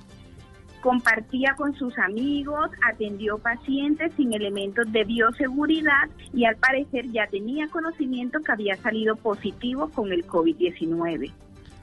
compartía 0.81 1.55
con 1.57 1.75
sus 1.75 1.97
amigos, 1.99 2.69
atendió 2.89 3.37
pacientes 3.37 4.11
sin 4.15 4.33
elementos 4.33 4.91
de 4.91 5.03
bioseguridad 5.03 6.09
y 6.33 6.45
al 6.45 6.55
parecer 6.55 7.11
ya 7.11 7.27
tenía 7.27 7.67
conocimiento 7.67 8.39
que 8.39 8.51
había 8.51 8.75
salido 8.77 9.15
positivo 9.15 9.89
con 9.89 10.11
el 10.11 10.25
COVID-19. 10.25 11.31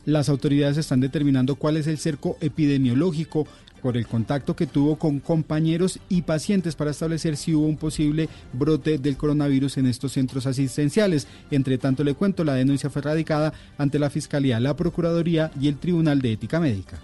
Las 0.07 0.29
autoridades 0.29 0.77
están 0.77 1.01
determinando 1.01 1.57
cuál 1.57 1.77
es 1.77 1.89
el 1.89 1.99
cerco 1.99 2.39
epidemiológico 2.41 3.47
por 3.83 3.97
el 3.97 4.07
contacto 4.07 4.55
que 4.55 4.69
tuvo 4.69 4.97
con 4.97 5.19
compañeros 5.19 5.99
y 6.09 6.23
pacientes 6.23 6.77
para 6.77 6.93
establecer 6.93 7.37
si 7.37 7.55
hubo 7.55 7.67
un 7.67 7.77
posible 7.77 8.29
brote 8.53 8.99
del 8.99 9.17
coronavirus 9.17 9.79
en 9.79 9.87
estos 9.87 10.13
centros 10.13 10.47
asistenciales. 10.47 11.27
Entre 11.51 11.77
tanto, 11.77 12.05
le 12.05 12.15
cuento, 12.15 12.45
la 12.45 12.55
denuncia 12.55 12.89
fue 12.89 13.03
radicada 13.03 13.53
ante 13.79 13.99
la 13.99 14.09
Fiscalía, 14.09 14.61
la 14.61 14.77
Procuraduría 14.77 15.51
y 15.61 15.67
el 15.67 15.77
Tribunal 15.77 16.23
de 16.23 16.33
Ética 16.33 16.61
Médica. 16.61 17.01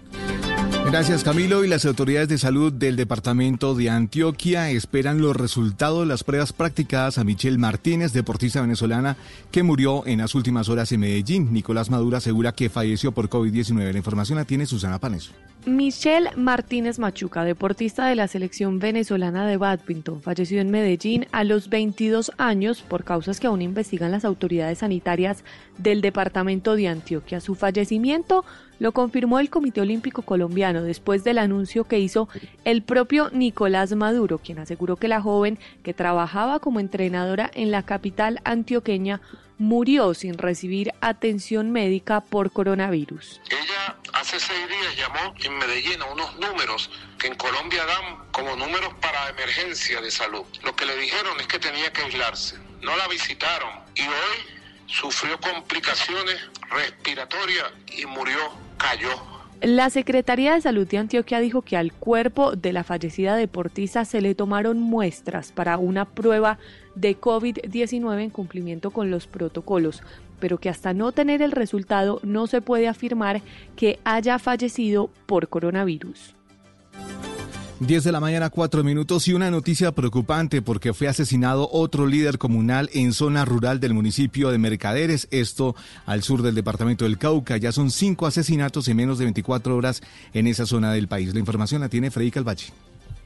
Gracias 0.85 1.23
Camilo 1.23 1.63
y 1.63 1.67
las 1.67 1.85
autoridades 1.85 2.29
de 2.29 2.37
salud 2.37 2.71
del 2.71 2.95
departamento 2.95 3.73
de 3.73 3.89
Antioquia 3.89 4.69
esperan 4.69 5.21
los 5.21 5.35
resultados 5.35 6.01
de 6.01 6.05
las 6.05 6.23
pruebas 6.23 6.53
practicadas 6.53 7.17
a 7.17 7.23
Michelle 7.23 7.57
Martínez, 7.57 8.13
deportista 8.13 8.61
venezolana 8.61 9.17
que 9.49 9.63
murió 9.63 10.05
en 10.05 10.19
las 10.19 10.35
últimas 10.35 10.69
horas 10.69 10.91
en 10.91 10.99
Medellín. 10.99 11.51
Nicolás 11.51 11.89
Madura 11.89 12.19
asegura 12.19 12.51
que 12.51 12.69
falleció 12.69 13.11
por 13.11 13.29
COVID-19. 13.29 13.91
La 13.91 13.97
información 13.97 14.37
la 14.37 14.45
tiene 14.45 14.67
Susana 14.67 14.99
Paneso. 14.99 15.31
Michelle 15.65 16.29
Martínez 16.35 16.99
Machuca, 16.99 17.45
deportista 17.45 18.05
de 18.07 18.15
la 18.15 18.27
selección 18.27 18.79
venezolana 18.79 19.47
de 19.47 19.55
badminton, 19.55 20.21
falleció 20.21 20.59
en 20.59 20.69
Medellín 20.69 21.25
a 21.31 21.45
los 21.45 21.69
22 21.69 22.33
años 22.37 22.81
por 22.81 23.05
causas 23.05 23.39
que 23.39 23.47
aún 23.47 23.61
investigan 23.61 24.11
las 24.11 24.25
autoridades 24.25 24.79
sanitarias 24.79 25.45
del 25.77 26.01
departamento 26.01 26.75
de 26.75 26.89
Antioquia. 26.89 27.39
Su 27.39 27.55
fallecimiento 27.55 28.43
lo 28.79 28.91
confirmó 28.91 29.39
el 29.39 29.49
Comité 29.49 29.81
Olímpico 29.81 30.21
Colombiano 30.21 30.83
después 30.83 31.23
del 31.23 31.37
anuncio 31.37 31.85
que 31.85 31.99
hizo 31.99 32.29
el 32.65 32.83
propio 32.83 33.29
Nicolás 33.31 33.93
Maduro, 33.95 34.39
quien 34.39 34.59
aseguró 34.59 34.95
que 34.95 35.07
la 35.07 35.21
joven 35.21 35.59
que 35.83 35.93
trabajaba 35.93 36.59
como 36.59 36.79
entrenadora 36.79 37.49
en 37.53 37.71
la 37.71 37.83
capital 37.83 38.41
antioqueña 38.43 39.21
murió 39.57 40.13
sin 40.13 40.37
recibir 40.37 40.91
atención 41.01 41.71
médica 41.71 42.21
por 42.21 42.51
coronavirus. 42.51 43.39
Ella 43.49 43.97
hace 44.13 44.39
seis 44.39 44.67
días 44.67 44.97
llamó 44.97 45.33
en 45.43 45.57
Medellín 45.57 46.01
a 46.01 46.05
unos 46.05 46.35
números 46.39 46.89
que 47.17 47.27
en 47.27 47.35
Colombia 47.35 47.85
dan 47.85 48.29
como 48.31 48.55
números 48.55 48.93
para 49.01 49.29
emergencia 49.29 50.01
de 50.01 50.11
salud. 50.11 50.43
Lo 50.63 50.75
que 50.75 50.85
le 50.85 50.97
dijeron 50.97 51.39
es 51.39 51.47
que 51.47 51.59
tenía 51.59 51.91
que 51.93 52.01
aislarse. 52.01 52.57
No 52.81 52.95
la 52.97 53.07
visitaron 53.07 53.69
y 53.95 54.01
hoy 54.01 54.63
sufrió 54.87 55.39
complicaciones 55.39 56.37
respiratorias 56.69 57.71
y 57.95 58.05
murió, 58.05 58.37
La 59.61 59.89
Secretaría 59.89 60.53
de 60.53 60.61
Salud 60.61 60.85
de 60.85 60.97
Antioquia 60.97 61.39
dijo 61.39 61.61
que 61.61 61.77
al 61.77 61.93
cuerpo 61.93 62.55
de 62.57 62.73
la 62.73 62.83
fallecida 62.83 63.37
deportista 63.37 64.03
se 64.03 64.19
le 64.19 64.35
tomaron 64.35 64.77
muestras 64.77 65.53
para 65.53 65.77
una 65.77 66.03
prueba 66.03 66.57
de 66.95 67.17
COVID-19 67.17 68.21
en 68.21 68.29
cumplimiento 68.29 68.91
con 68.91 69.09
los 69.09 69.25
protocolos, 69.25 70.03
pero 70.41 70.57
que 70.57 70.67
hasta 70.67 70.93
no 70.93 71.13
tener 71.13 71.41
el 71.41 71.53
resultado 71.53 72.19
no 72.23 72.47
se 72.47 72.61
puede 72.61 72.89
afirmar 72.89 73.41
que 73.77 73.99
haya 74.03 74.37
fallecido 74.37 75.09
por 75.25 75.47
coronavirus. 75.47 76.35
10 77.79 78.03
de 78.03 78.11
la 78.11 78.19
mañana, 78.19 78.49
4 78.49 78.83
minutos 78.83 79.27
y 79.27 79.33
una 79.33 79.51
noticia 79.51 79.91
preocupante 79.91 80.61
porque 80.61 80.93
fue 80.93 81.07
asesinado 81.07 81.67
otro 81.71 82.05
líder 82.05 82.37
comunal 82.37 82.89
en 82.93 83.13
zona 83.13 83.45
rural 83.45 83.79
del 83.79 83.93
municipio 83.93 84.51
de 84.51 84.57
Mercaderes, 84.57 85.27
esto 85.31 85.75
al 86.05 86.23
sur 86.23 86.43
del 86.43 86.55
departamento 86.55 87.05
del 87.05 87.17
Cauca. 87.17 87.57
Ya 87.57 87.71
son 87.71 87.91
cinco 87.91 88.25
asesinatos 88.27 88.87
en 88.87 88.97
menos 88.97 89.17
de 89.17 89.25
24 89.25 89.75
horas 89.75 90.01
en 90.33 90.47
esa 90.47 90.65
zona 90.65 90.93
del 90.93 91.07
país. 91.07 91.33
La 91.33 91.39
información 91.39 91.81
la 91.81 91.89
tiene 91.89 92.11
Freddy 92.11 92.31
Calvache. 92.31 92.71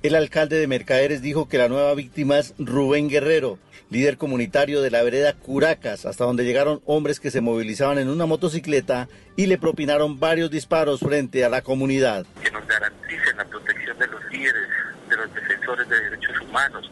El 0.04 0.14
alcalde 0.14 0.60
de 0.60 0.68
Mercaderes 0.68 1.24
dijo 1.24 1.50
que 1.50 1.58
la 1.58 1.70
nueva 1.70 1.96
víctima 1.96 2.38
es 2.38 2.54
Rubén 2.60 3.10
Guerrero, 3.10 3.58
líder 3.90 4.18
comunitario 4.18 4.84
de 4.84 4.92
la 4.92 5.02
vereda 5.02 5.34
Curacas, 5.34 6.06
hasta 6.06 6.24
donde 6.24 6.46
llegaron 6.46 6.82
hombres 6.86 7.20
que 7.20 7.32
se 7.32 7.42
movilizaban 7.42 7.98
en 7.98 8.08
una 8.08 8.28
motocicleta 8.28 9.10
y 9.36 9.48
le 9.48 9.58
propinaron 9.58 10.20
varios 10.20 10.52
disparos 10.52 11.00
frente 11.00 11.44
a 11.44 11.50
la 11.50 11.64
comunidad. 11.64 12.28
Que 12.44 12.52
nos 12.52 12.68
garanticen 12.68 13.38
la 13.38 13.46
protección 13.46 13.98
de 13.98 14.06
los 14.06 14.24
líderes, 14.32 14.68
de 15.10 15.18
los 15.18 15.34
defensores 15.34 15.90
de 15.90 16.00
derechos 16.00 16.42
humanos, 16.42 16.92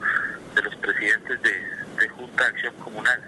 de 0.56 0.62
los 0.64 0.76
presidentes 0.78 1.40
de, 1.44 2.10
Junta 2.10 2.44
de 2.44 2.50
Acción 2.50 2.74
Comunal, 2.84 3.22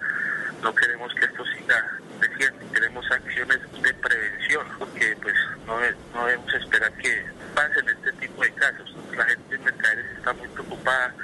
no 0.64 0.74
queremos 0.74 1.14
que 1.14 1.26
esto 1.26 1.44
siga 1.46 2.00
creciendo, 2.20 2.72
queremos 2.74 3.06
acciones 3.12 3.60
de 3.82 3.94
prevención, 3.94 4.66
porque 4.80 5.16
pues 5.22 5.36
no, 5.68 5.80
no 6.16 6.26
debemos 6.26 6.54
esperar 6.54 6.92
que 6.94 7.26
pasen 7.54 7.90
este 7.90 8.12
tipo 8.38 8.44
de 8.44 8.52
casos. 8.54 8.96
La 9.16 9.26
gente 9.26 9.56
en 9.56 9.64
Mercaderes 9.64 10.06
está 10.18 10.34
muy 10.34 10.48
preocupada. 10.50 11.16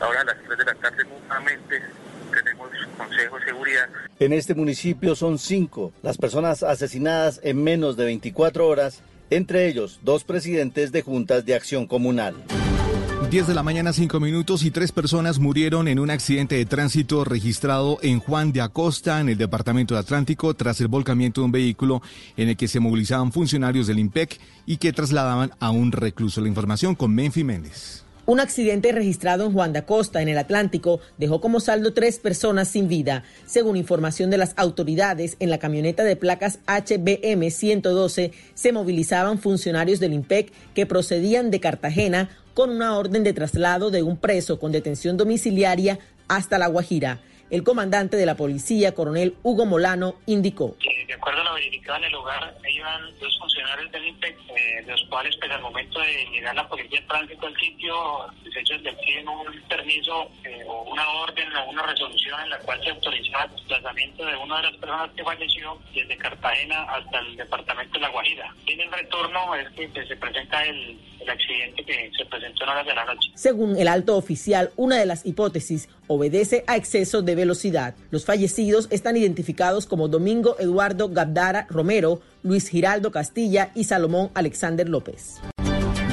Ahora 0.00 0.20
a 0.20 0.24
las 0.24 0.36
3 0.46 0.58
de 0.58 0.64
la 0.64 0.74
tarde 0.74 1.04
nuevamente 1.04 1.82
tenemos 2.32 2.70
consejo 2.98 3.38
de 3.38 3.44
seguridad. 3.44 3.88
En 4.18 4.32
este 4.32 4.54
municipio 4.54 5.14
son 5.14 5.38
cinco 5.38 5.92
las 6.02 6.18
personas 6.18 6.62
asesinadas 6.62 7.40
en 7.42 7.62
menos 7.62 7.96
de 7.96 8.04
24 8.04 8.66
horas, 8.66 9.02
entre 9.30 9.66
ellos 9.66 10.00
dos 10.02 10.24
presidentes 10.24 10.92
de 10.92 11.02
juntas 11.02 11.44
de 11.46 11.54
acción 11.54 11.86
comunal. 11.86 12.34
10 13.30 13.48
de 13.48 13.54
la 13.54 13.64
mañana, 13.64 13.92
5 13.92 14.20
minutos 14.20 14.62
y 14.62 14.70
tres 14.70 14.92
personas 14.92 15.40
murieron 15.40 15.88
en 15.88 15.98
un 15.98 16.10
accidente 16.10 16.54
de 16.54 16.64
tránsito 16.64 17.24
registrado 17.24 17.98
en 18.02 18.20
Juan 18.20 18.52
de 18.52 18.60
Acosta, 18.60 19.20
en 19.20 19.28
el 19.28 19.36
departamento 19.36 19.94
de 19.94 20.00
Atlántico, 20.00 20.54
tras 20.54 20.80
el 20.80 20.86
volcamiento 20.86 21.40
de 21.40 21.46
un 21.46 21.52
vehículo 21.52 22.02
en 22.36 22.50
el 22.50 22.56
que 22.56 22.68
se 22.68 22.78
movilizaban 22.78 23.32
funcionarios 23.32 23.88
del 23.88 23.98
IMPEC 23.98 24.38
y 24.64 24.76
que 24.76 24.92
trasladaban 24.92 25.50
a 25.58 25.70
un 25.72 25.90
recluso. 25.90 26.40
La 26.40 26.46
información 26.46 26.94
con 26.94 27.12
Menfi 27.16 27.42
Méndez. 27.42 28.04
Un 28.26 28.38
accidente 28.38 28.92
registrado 28.92 29.44
en 29.44 29.52
Juan 29.52 29.72
de 29.72 29.80
Acosta, 29.80 30.22
en 30.22 30.28
el 30.28 30.38
Atlántico, 30.38 31.00
dejó 31.18 31.40
como 31.40 31.58
saldo 31.58 31.94
tres 31.94 32.20
personas 32.20 32.68
sin 32.68 32.86
vida. 32.86 33.24
Según 33.44 33.76
información 33.76 34.30
de 34.30 34.38
las 34.38 34.52
autoridades, 34.56 35.36
en 35.40 35.50
la 35.50 35.58
camioneta 35.58 36.04
de 36.04 36.14
placas 36.14 36.60
HBM 36.66 37.50
112 37.50 38.32
se 38.54 38.72
movilizaban 38.72 39.40
funcionarios 39.40 39.98
del 39.98 40.12
IMPEC 40.12 40.52
que 40.74 40.86
procedían 40.86 41.50
de 41.50 41.58
Cartagena 41.58 42.30
con 42.56 42.70
una 42.70 42.96
orden 42.96 43.22
de 43.22 43.34
traslado 43.34 43.90
de 43.90 44.02
un 44.02 44.16
preso 44.16 44.58
con 44.58 44.72
detención 44.72 45.18
domiciliaria 45.18 45.98
hasta 46.26 46.56
La 46.56 46.68
Guajira. 46.68 47.20
El 47.50 47.62
comandante 47.62 48.16
de 48.16 48.24
la 48.24 48.34
policía, 48.34 48.94
coronel 48.94 49.34
Hugo 49.42 49.66
Molano, 49.66 50.14
indicó. 50.24 50.74
De 51.06 51.12
acuerdo 51.12 51.42
a 51.42 51.44
lo 51.44 51.54
verificado 51.54 51.98
en 51.98 52.04
el 52.04 52.12
lugar, 52.12 52.56
iban 52.66 53.02
dos 53.20 53.38
funcionarios 53.38 53.92
del 53.92 54.06
INPEC, 54.06 54.38
eh, 54.48 54.82
de 54.86 54.90
los 54.90 55.04
cuales, 55.04 55.36
pues 55.36 55.52
al 55.52 55.60
momento 55.60 56.00
de 56.00 56.26
llegar 56.32 56.54
la 56.56 56.66
policía 56.66 56.98
de 56.98 57.06
tránsito 57.06 57.46
al 57.46 57.56
sitio, 57.56 57.94
pues, 58.42 58.56
ellos 58.56 58.82
deciden 58.82 59.28
un 59.28 59.62
permiso 59.68 60.30
eh, 60.44 60.64
o 60.66 60.82
una 60.84 61.06
orden 61.10 61.54
o 61.56 61.70
una 61.70 61.82
resolución 61.82 62.40
en 62.40 62.50
la 62.50 62.58
cual 62.60 62.82
se 62.82 62.88
autorizaba 62.88 63.44
el 63.44 63.50
desplazamiento 63.52 64.24
de 64.24 64.36
una 64.36 64.56
de 64.56 64.62
las 64.62 64.76
personas 64.76 65.10
que 65.14 65.22
falleció 65.22 65.78
desde 65.94 66.16
Cartagena 66.16 66.84
hasta 66.84 67.18
el 67.18 67.36
departamento 67.36 67.92
de 67.92 68.00
La 68.00 68.08
Guajira. 68.08 68.54
En 68.66 68.80
el 68.80 68.90
retorno 68.90 69.54
es 69.54 69.68
que 69.72 69.88
pues, 69.90 70.08
se 70.08 70.16
presenta 70.16 70.64
el, 70.64 70.98
el 71.26 71.32
accidente 71.32 71.84
que 71.84 72.10
se 72.16 72.24
presentó 72.26 72.64
en 72.64 72.70
horas 72.70 72.86
de 72.86 72.94
la 72.94 73.04
noche. 73.04 73.30
Según 73.34 73.76
el 73.76 73.88
alto 73.88 74.16
oficial, 74.16 74.70
una 74.76 74.96
de 74.96 75.06
las 75.06 75.26
hipótesis 75.26 75.88
obedece 76.06 76.64
a 76.66 76.76
exceso 76.76 77.22
de 77.22 77.34
velocidad. 77.34 77.94
Los 78.10 78.24
fallecidos 78.24 78.88
están 78.90 79.16
identificados 79.16 79.86
como 79.86 80.08
Domingo 80.08 80.56
Eduardo 80.58 81.08
Gabdara 81.08 81.66
Romero, 81.68 82.20
Luis 82.42 82.68
Giraldo 82.68 83.10
Castilla 83.10 83.70
y 83.74 83.84
Salomón 83.84 84.30
Alexander 84.34 84.88
López. 84.88 85.40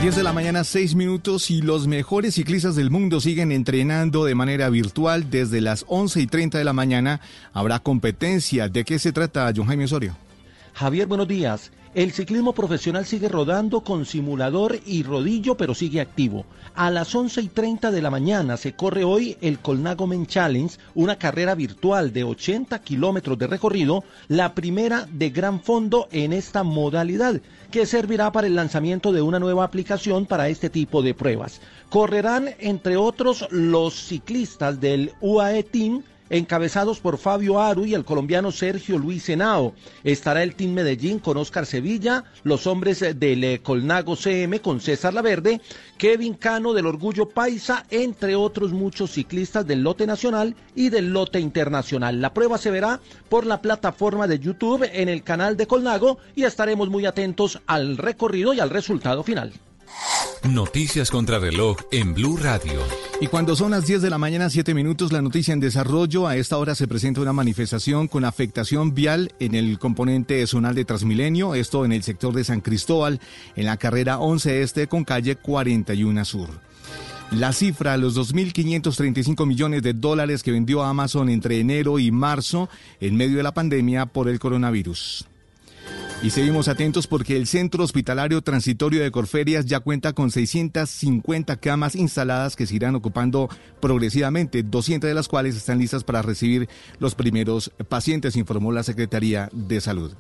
10 0.02 0.18
de 0.18 0.24
la 0.24 0.34
mañana, 0.34 0.66
6 0.66 0.96
minutos 0.96 1.50
y 1.50 1.62
los 1.62 1.88
mejores 1.88 2.34
ciclistas 2.34 2.76
del 2.76 2.90
mundo 2.90 3.22
siguen 3.22 3.54
entrenando 3.54 4.26
de 4.26 4.36
manera 4.36 4.70
virtual 4.70 5.30
desde 5.30 5.62
las 5.62 5.86
11 5.88 6.20
y 6.20 6.28
30 6.28 6.58
de 6.58 6.66
la 6.66 6.74
mañana. 6.74 7.22
Habrá 7.54 7.80
competencia. 7.80 8.68
¿De 8.68 8.84
qué 8.84 9.00
se 9.00 9.14
trata, 9.14 9.50
John 9.56 9.68
Jaime 9.68 9.86
Osorio? 9.86 10.18
Javier, 10.74 11.08
buenos 11.08 11.30
días. 11.30 11.72
El 11.96 12.12
ciclismo 12.12 12.54
profesional 12.54 13.06
sigue 13.06 13.30
rodando 13.30 13.82
con 13.82 14.08
simulador 14.08 14.80
y 14.84 15.04
rodillo, 15.04 15.56
pero 15.56 15.76
sigue 15.76 16.02
activo. 16.02 16.44
A 16.74 16.90
las 16.90 17.14
11 17.14 17.42
y 17.42 17.48
30 17.50 17.92
de 17.92 18.02
la 18.02 18.10
mañana 18.10 18.58
se 18.58 18.74
corre 18.74 19.04
hoy 19.04 19.38
el 19.42 19.60
Colnago 19.60 20.08
Men 20.08 20.26
Challenge, 20.26 20.76
una 20.96 21.20
carrera 21.20 21.54
virtual 21.54 22.12
de 22.12 22.24
80 22.24 22.80
kilómetros 22.80 23.38
de 23.38 23.46
recorrido, 23.46 24.04
la 24.28 24.56
primera 24.56 25.08
de 25.12 25.30
gran 25.30 25.62
fondo 25.62 26.08
en 26.12 26.34
esta 26.34 26.64
modalidad, 26.64 27.40
que 27.70 27.86
servirá 27.86 28.32
para 28.32 28.48
el 28.48 28.56
lanzamiento 28.56 29.12
de 29.12 29.22
una 29.22 29.38
nueva 29.38 29.64
aplicación 29.64 30.26
para 30.26 30.50
este 30.50 30.72
tipo 30.72 31.04
de 31.04 31.14
pruebas. 31.14 31.62
Correrán, 31.90 32.56
entre 32.58 32.98
otros, 32.98 33.46
los 33.52 33.94
ciclistas 33.94 34.82
del 34.82 35.12
UAE 35.22 35.62
Team, 35.62 36.02
encabezados 36.34 37.00
por 37.00 37.20
Fabio 37.20 37.62
Aru 37.62 37.86
y 37.86 37.94
el 37.94 38.06
colombiano 38.06 38.52
Sergio 38.52 38.98
Luis 38.98 39.30
Henao. 39.30 39.76
Estará 40.04 40.42
el 40.42 40.56
Team 40.56 40.72
Medellín 40.72 41.20
con 41.20 41.38
Oscar 41.38 41.68
Sevilla, 41.68 42.24
los 42.44 42.66
hombres 42.66 43.02
del 43.02 43.44
eh, 43.44 43.60
Colnago 43.62 44.16
CM 44.16 44.60
con 44.60 44.82
César 44.82 45.14
Laverde, 45.14 45.62
Kevin 46.00 46.34
Cano 46.34 46.74
del 46.74 46.88
Orgullo 46.88 47.30
Paisa, 47.30 47.86
entre 47.92 48.36
otros 48.36 48.72
muchos 48.72 49.12
ciclistas 49.12 49.68
del 49.68 49.84
lote 49.84 50.08
nacional 50.08 50.56
y 50.74 50.90
del 50.90 51.14
lote 51.14 51.40
internacional. 51.40 52.20
La 52.20 52.34
prueba 52.34 52.58
se 52.58 52.72
verá 52.72 53.00
por 53.30 53.46
la 53.46 53.62
plataforma 53.62 54.28
de 54.28 54.40
YouTube 54.40 54.90
en 54.92 55.10
el 55.10 55.22
canal 55.22 55.56
de 55.56 55.68
Colnago 55.68 56.18
y 56.34 56.46
estaremos 56.46 56.90
muy 56.90 57.06
atentos 57.06 57.62
al 57.68 57.96
recorrido 57.98 58.56
y 58.56 58.60
al 58.60 58.72
resultado 58.72 59.22
final. 59.24 59.54
Noticias 60.44 61.10
contra 61.10 61.40
reloj 61.40 61.78
en 61.90 62.14
Blue 62.14 62.36
Radio. 62.36 62.82
Y 63.22 63.28
cuando 63.28 63.56
son 63.56 63.72
las 63.72 63.88
10 63.88 64.02
de 64.02 64.10
la 64.10 64.18
mañana, 64.18 64.50
7 64.50 64.74
minutos, 64.74 65.14
la 65.14 65.22
noticia 65.22 65.54
en 65.54 65.62
desarrollo. 65.62 66.28
A 66.28 66.36
esta 66.36 66.58
hora 66.58 66.76
se 66.76 66.86
presenta 66.86 67.22
una 67.22 67.32
manifestación 67.32 68.10
con 68.10 68.26
afectación 68.26 68.94
vial 68.94 69.32
en 69.40 69.56
el 69.56 69.80
componente 69.80 70.46
zonal 70.46 70.76
de 70.76 70.84
Transmilenio, 70.84 71.56
esto 71.56 71.86
en 71.86 71.94
el 71.94 72.04
sector 72.04 72.34
de 72.34 72.44
San 72.44 72.60
Cristóbal, 72.60 73.22
en 73.56 73.66
la 73.68 73.78
carrera 73.78 74.20
11 74.20 74.62
Este 74.62 74.88
con 74.88 75.06
calle 75.06 75.38
41 75.38 76.26
Sur. 76.26 76.50
La 77.32 77.54
cifra, 77.54 77.96
los 77.96 78.18
2.535 78.18 79.48
millones 79.48 79.82
de 79.82 79.94
dólares 79.94 80.44
que 80.44 80.52
vendió 80.52 80.84
Amazon 80.84 81.30
entre 81.30 81.62
enero 81.62 82.00
y 82.00 82.12
marzo 82.12 82.70
en 83.00 83.16
medio 83.16 83.38
de 83.38 83.44
la 83.44 83.54
pandemia 83.54 84.08
por 84.08 84.28
el 84.28 84.40
coronavirus. 84.40 85.26
Y 86.24 86.30
seguimos 86.30 86.70
atentos 86.70 87.06
porque 87.06 87.36
el 87.36 87.48
Centro 87.48 87.84
Hospitalario 87.84 88.42
Transitorio 88.42 89.04
de 89.04 89.12
Corferias 89.12 89.66
ya 89.66 89.82
cuenta 89.82 90.14
con 90.14 90.32
650 90.32 91.58
camas 91.58 91.96
instaladas 91.96 92.56
que 92.56 92.66
se 92.66 92.76
irán 92.76 92.96
ocupando 92.96 93.50
progresivamente, 93.82 94.64
200 94.64 95.10
de 95.10 95.16
las 95.16 95.28
cuales 95.28 95.58
están 95.58 95.80
listas 95.80 96.06
para 96.06 96.22
recibir 96.22 96.70
los 97.00 97.14
primeros 97.14 97.74
pacientes, 97.90 98.38
informó 98.38 98.72
la 98.72 98.84
Secretaría 98.84 99.50
de 99.52 99.82
Salud. 99.82 100.14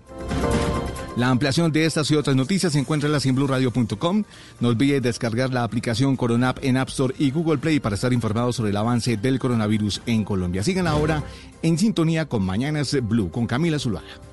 La 1.15 1.29
ampliación 1.29 1.71
de 1.71 1.85
estas 1.85 2.11
y 2.11 2.15
otras 2.15 2.35
noticias 2.35 2.73
se 2.73 2.79
encuentra 2.79 3.09
en 3.23 3.35
blurradio.com. 3.35 4.23
No 4.59 4.67
olvide 4.67 4.99
descargar 4.99 5.53
la 5.53 5.63
aplicación 5.63 6.17
Coronap 6.17 6.57
en 6.63 6.75
App 6.75 6.89
Store 6.89 7.15
y 7.17 7.31
Google 7.31 7.59
Play 7.59 7.79
para 7.79 7.95
estar 7.95 8.11
informados 8.11 8.57
sobre 8.57 8.71
el 8.71 8.77
avance 8.77 9.15
del 9.15 9.39
coronavirus 9.39 10.01
en 10.05 10.25
Colombia. 10.25 10.63
Sigan 10.63 10.87
ahora 10.87 11.23
en 11.61 11.77
sintonía 11.77 12.25
con 12.25 12.43
Mañanas 12.43 12.97
Blue 13.07 13.31
con 13.31 13.47
Camila 13.47 13.79
Zuluaga. 13.79 14.32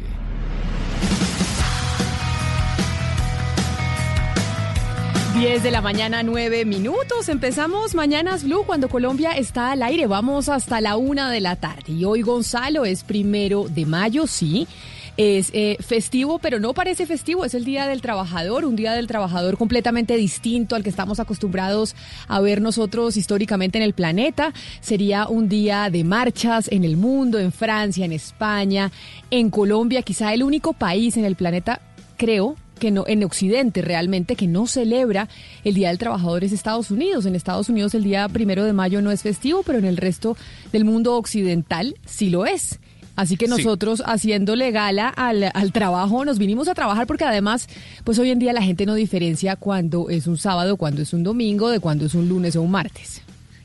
10 5.33 5.63
de 5.63 5.71
la 5.71 5.81
mañana, 5.81 6.23
9 6.23 6.65
minutos. 6.65 7.29
Empezamos 7.29 7.95
Mañanas 7.95 8.43
Blue 8.43 8.63
cuando 8.65 8.89
Colombia 8.89 9.31
está 9.31 9.71
al 9.71 9.81
aire. 9.81 10.05
Vamos 10.05 10.49
hasta 10.49 10.81
la 10.81 10.97
una 10.97 11.31
de 11.31 11.39
la 11.39 11.55
tarde. 11.55 11.93
Y 11.93 12.03
hoy 12.03 12.21
Gonzalo 12.21 12.83
es 12.83 13.03
primero 13.03 13.67
de 13.69 13.85
mayo, 13.85 14.27
sí. 14.27 14.67
Es 15.15 15.49
eh, 15.53 15.77
festivo, 15.79 16.39
pero 16.39 16.59
no 16.59 16.73
parece 16.73 17.05
festivo. 17.05 17.45
Es 17.45 17.53
el 17.53 17.63
Día 17.63 17.87
del 17.87 18.01
Trabajador, 18.01 18.65
un 18.65 18.75
Día 18.75 18.91
del 18.91 19.07
Trabajador 19.07 19.57
completamente 19.57 20.17
distinto 20.17 20.75
al 20.75 20.83
que 20.83 20.89
estamos 20.89 21.19
acostumbrados 21.21 21.95
a 22.27 22.41
ver 22.41 22.61
nosotros 22.61 23.15
históricamente 23.15 23.77
en 23.77 23.85
el 23.85 23.93
planeta. 23.93 24.53
Sería 24.81 25.27
un 25.27 25.47
día 25.47 25.89
de 25.89 26.03
marchas 26.03 26.67
en 26.69 26.83
el 26.83 26.97
mundo, 26.97 27.39
en 27.39 27.53
Francia, 27.53 28.03
en 28.03 28.11
España, 28.11 28.91
en 29.29 29.49
Colombia, 29.49 30.01
quizá 30.01 30.33
el 30.33 30.43
único 30.43 30.73
país 30.73 31.15
en 31.15 31.23
el 31.23 31.35
planeta, 31.35 31.79
creo, 32.17 32.57
que 32.81 32.89
no, 32.89 33.05
en 33.07 33.23
Occidente 33.23 33.83
realmente, 33.83 34.35
que 34.35 34.47
no 34.47 34.65
celebra 34.65 35.29
el 35.63 35.75
Día 35.75 35.89
del 35.89 35.99
Trabajador 35.99 36.43
es 36.43 36.51
Estados 36.51 36.89
Unidos. 36.89 37.27
En 37.27 37.35
Estados 37.35 37.69
Unidos 37.69 37.93
el 37.93 38.03
día 38.03 38.27
primero 38.27 38.65
de 38.65 38.73
mayo 38.73 39.03
no 39.03 39.11
es 39.11 39.21
festivo, 39.21 39.61
pero 39.63 39.77
en 39.77 39.85
el 39.85 39.97
resto 39.97 40.35
del 40.71 40.83
mundo 40.83 41.15
occidental 41.15 41.95
sí 42.05 42.31
lo 42.31 42.47
es. 42.47 42.79
Así 43.15 43.37
que 43.37 43.47
nosotros 43.47 44.01
haciéndole 44.03 44.71
gala 44.71 45.09
al, 45.09 45.51
al, 45.53 45.71
trabajo, 45.71 46.25
nos 46.25 46.39
vinimos 46.39 46.67
a 46.69 46.73
trabajar 46.73 47.05
porque 47.05 47.23
además, 47.23 47.67
pues 48.03 48.17
hoy 48.17 48.31
en 48.31 48.39
día 48.39 48.51
la 48.51 48.63
gente 48.63 48.87
no 48.87 48.95
diferencia 48.95 49.55
cuando 49.55 50.09
es 50.09 50.25
un 50.25 50.37
sábado, 50.37 50.75
cuando 50.75 51.03
es 51.03 51.13
un 51.13 51.21
domingo, 51.21 51.69
de 51.69 51.79
cuando 51.79 52.05
es 52.05 52.15
un 52.15 52.27
lunes 52.27 52.55
o 52.55 52.63
un 52.63 52.71
martes. 52.71 53.21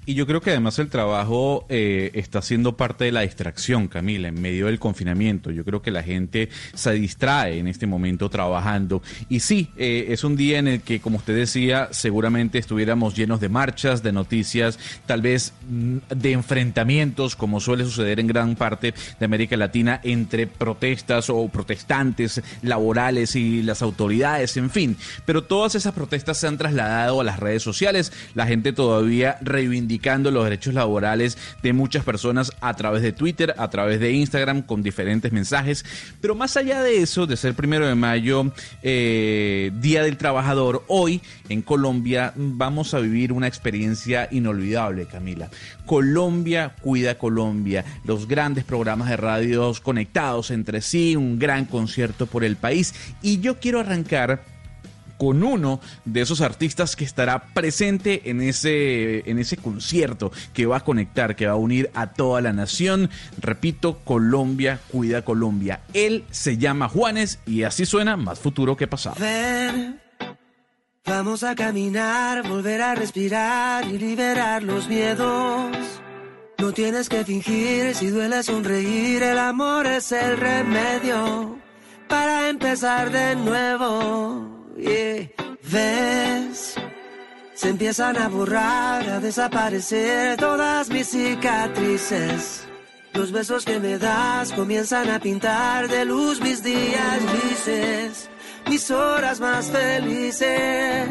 Y 0.09 0.15
yo 0.15 0.25
creo 0.25 0.41
que 0.41 0.51
además 0.51 0.79
el 0.79 0.89
trabajo 0.89 1.67
eh, 1.69 2.13
está 2.15 2.41
siendo 2.41 2.77
parte 2.77 3.07
de 3.07 3.11
la 3.11 3.23
distracción, 3.23 3.89
Camila, 3.89 4.29
en 4.29 4.41
medio 4.41 4.67
del 4.67 4.79
confinamiento. 4.79 5.51
Yo 5.51 5.65
creo 5.65 5.83
que 5.83 5.91
la 5.91 6.05
gente 6.05 6.49
se 6.75 6.93
distrae 6.93 7.59
en 7.59 7.67
este 7.67 7.89
momento 7.89 8.31
trabajando. 8.31 9.03
Y 9.29 9.41
sí, 9.41 9.69
eh, 9.77 10.07
es 10.11 10.23
un 10.23 10.37
día 10.37 10.61
en 10.61 10.69
el 10.69 10.83
que, 10.83 11.01
como 11.01 11.17
usted 11.17 11.35
decía, 11.35 11.89
seguramente 11.91 12.59
estuviéramos 12.59 13.17
llenos 13.17 13.41
de 13.41 13.49
marchas, 13.49 14.05
de 14.05 14.13
noticias, 14.13 14.79
tal 15.07 15.23
vez 15.23 15.53
mm, 15.69 15.97
de 16.15 16.33
enfrentamientos, 16.33 17.35
como 17.35 17.59
suele 17.59 17.83
suceder 17.83 18.21
en 18.21 18.29
gran 18.29 18.55
parte 18.55 18.95
de 19.19 19.25
América 19.25 19.57
Latina, 19.57 20.01
entre 20.05 20.47
protestas 20.47 21.31
o 21.31 21.49
protestantes 21.49 22.41
laborales 22.63 23.35
y 23.35 23.61
las 23.65 23.83
autoridades, 23.83 24.57
en 24.57 24.71
fin. 24.71 24.97
Pero 25.25 25.43
todas 25.43 25.75
esas 25.75 25.95
protestas 25.95 26.39
se 26.39 26.47
han 26.47 26.59
trasladado 26.59 27.21
a 27.21 27.25
las 27.25 27.41
redes 27.41 27.65
sociales. 27.65 28.13
La 28.35 28.47
gente 28.47 28.73
todavía 28.73 29.39
reivindica 29.41 29.96
los 30.31 30.45
derechos 30.45 30.75
laborales 30.75 31.37
de 31.63 31.73
muchas 31.73 32.05
personas 32.05 32.53
a 32.61 32.75
través 32.75 33.03
de 33.03 33.13
Twitter, 33.13 33.55
a 33.59 33.69
través 33.69 34.01
de 34.01 34.13
Instagram, 34.13 34.63
con 34.63 34.83
diferentes 34.83 35.33
mensajes. 35.33 35.85
Pero 36.21 36.35
más 36.35 36.57
allá 36.57 36.83
de 36.83 37.03
eso, 37.03 37.27
de 37.27 37.37
ser 37.37 37.55
primero 37.55 37.87
de 37.87 37.95
mayo, 37.95 38.53
eh, 38.83 39.73
Día 39.81 40.03
del 40.03 40.17
Trabajador, 40.17 40.85
hoy 40.89 41.21
en 41.49 41.63
Colombia 41.63 42.33
vamos 42.37 42.95
a 42.95 43.01
vivir 43.01 43.33
una 43.33 43.47
experiencia 43.47 44.29
inolvidable, 44.31 45.07
Camila. 45.07 45.51
Colombia 45.85 46.75
cuida 46.81 47.19
Colombia, 47.19 47.85
los 48.05 48.29
grandes 48.29 48.65
programas 48.65 49.09
de 49.09 49.17
radios 49.17 49.81
conectados 49.81 50.51
entre 50.51 50.81
sí, 50.81 51.17
un 51.17 51.39
gran 51.39 51.65
concierto 51.65 52.27
por 52.27 52.45
el 52.45 52.57
país. 52.57 52.95
Y 53.23 53.41
yo 53.41 53.59
quiero 53.59 53.81
arrancar 53.81 54.56
con 55.19 55.43
uno 55.43 55.81
de 56.05 56.21
esos 56.21 56.41
artistas 56.41 56.97
que 56.97 57.05
estará 57.05 57.47
presente 57.55 58.31
en 58.31 58.41
ese, 58.41 59.23
concierto 59.63 60.33
que 60.53 60.67
va 60.67 60.79
a 60.79 60.85
conectar, 60.85 61.37
que 61.37 61.47
va 61.47 61.53
a 61.53 61.57
unir 61.57 61.91
a 61.95 62.13
toda 62.13 62.41
la 62.41 62.53
nación. 62.53 63.11
Repito, 63.41 63.99
Colombia 64.05 64.81
cuida 64.91 65.23
Colombia. 65.23 65.81
Él 65.93 66.25
se 66.31 66.59
llama 66.59 66.89
Juanes 66.89 67.39
y 67.47 67.63
así 67.63 67.87
suena 67.87 68.17
más 68.17 68.39
futuro 68.39 68.77
que 68.77 68.87
pasado. 68.87 69.17
Vamos 71.05 71.45
a 71.45 71.55
caminar, 71.55 72.49
volver 72.49 72.83
a 72.83 72.95
respirar 72.97 73.87
y 73.87 73.99
liberar 73.99 74.63
los 74.65 74.89
miedos. 74.89 75.71
No 76.59 76.73
tienes 76.73 77.09
que 77.09 77.25
fingir, 77.25 77.95
si 77.95 78.09
duele 78.09 78.43
sonreír, 78.43 79.23
el 79.23 79.39
amor 79.39 79.87
es 79.87 80.11
el 80.11 80.37
remedio 80.37 81.59
para 82.09 82.49
empezar 82.49 83.11
de 83.11 83.37
nuevo 83.37 84.56
ves, 84.77 86.75
se 87.55 87.69
empiezan 87.69 88.17
a 88.17 88.29
borrar, 88.29 89.09
a 89.09 89.21
desaparecer 89.21 90.37
todas 90.37 90.89
mis 90.91 91.09
cicatrices. 91.09 92.67
Los 93.13 93.33
besos 93.33 93.65
que 93.65 93.81
me 93.81 93.99
das 93.99 94.53
comienzan 94.53 95.09
a 95.11 95.19
pintar 95.19 95.89
de 95.89 96.05
luz 96.05 96.41
mis 96.41 96.63
días 96.63 97.21
grises, 97.33 98.29
mis 98.69 98.91
horas 98.91 99.41
más 99.41 99.71
felices. 99.71 101.09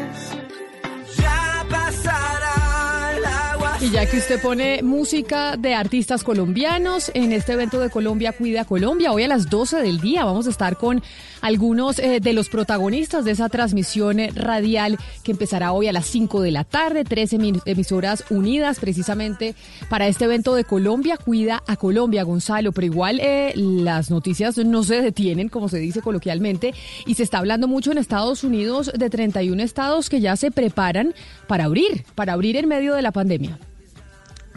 Y 3.78 3.90
ya 3.90 4.06
que 4.06 4.16
usted 4.16 4.40
pone 4.40 4.82
música 4.82 5.58
de 5.58 5.74
artistas 5.74 6.24
colombianos 6.24 7.10
en 7.12 7.32
este 7.32 7.52
evento 7.52 7.78
de 7.78 7.90
Colombia 7.90 8.32
Cuida 8.32 8.64
Colombia, 8.64 9.12
hoy 9.12 9.24
a 9.24 9.28
las 9.28 9.50
12 9.50 9.82
del 9.82 10.00
día 10.00 10.24
vamos 10.24 10.46
a 10.46 10.50
estar 10.50 10.78
con 10.78 11.02
algunos 11.42 11.98
eh, 11.98 12.20
de 12.20 12.32
los 12.32 12.48
protagonistas 12.48 13.26
de 13.26 13.32
esa 13.32 13.50
transmisión 13.50 14.18
eh, 14.18 14.30
radial 14.34 14.96
que 15.22 15.32
empezará 15.32 15.72
hoy 15.72 15.88
a 15.88 15.92
las 15.92 16.06
5 16.06 16.40
de 16.40 16.52
la 16.52 16.64
tarde, 16.64 17.04
13 17.04 17.38
emisoras 17.66 18.24
unidas 18.30 18.80
precisamente 18.80 19.54
para 19.90 20.06
este 20.08 20.24
evento 20.24 20.54
de 20.54 20.64
Colombia. 20.64 21.18
Cuida 21.18 21.62
a 21.66 21.76
Colombia, 21.76 22.22
Gonzalo, 22.22 22.72
pero 22.72 22.86
igual 22.86 23.20
eh, 23.20 23.52
las 23.56 24.10
noticias 24.10 24.56
no 24.56 24.84
se 24.84 25.02
detienen, 25.02 25.50
como 25.50 25.68
se 25.68 25.78
dice 25.78 26.00
coloquialmente, 26.00 26.72
y 27.04 27.14
se 27.14 27.22
está 27.22 27.38
hablando 27.38 27.68
mucho 27.68 27.92
en 27.92 27.98
Estados 27.98 28.42
Unidos 28.42 28.90
de 28.94 29.10
31 29.10 29.62
estados 29.62 30.08
que 30.08 30.22
ya 30.22 30.34
se 30.36 30.50
preparan 30.50 31.14
para 31.46 31.64
abrir, 31.64 32.06
para 32.14 32.32
abrir 32.32 32.56
en 32.56 32.68
medio 32.68 32.94
de 32.94 33.02
la 33.02 33.12
pandemia. 33.12 33.58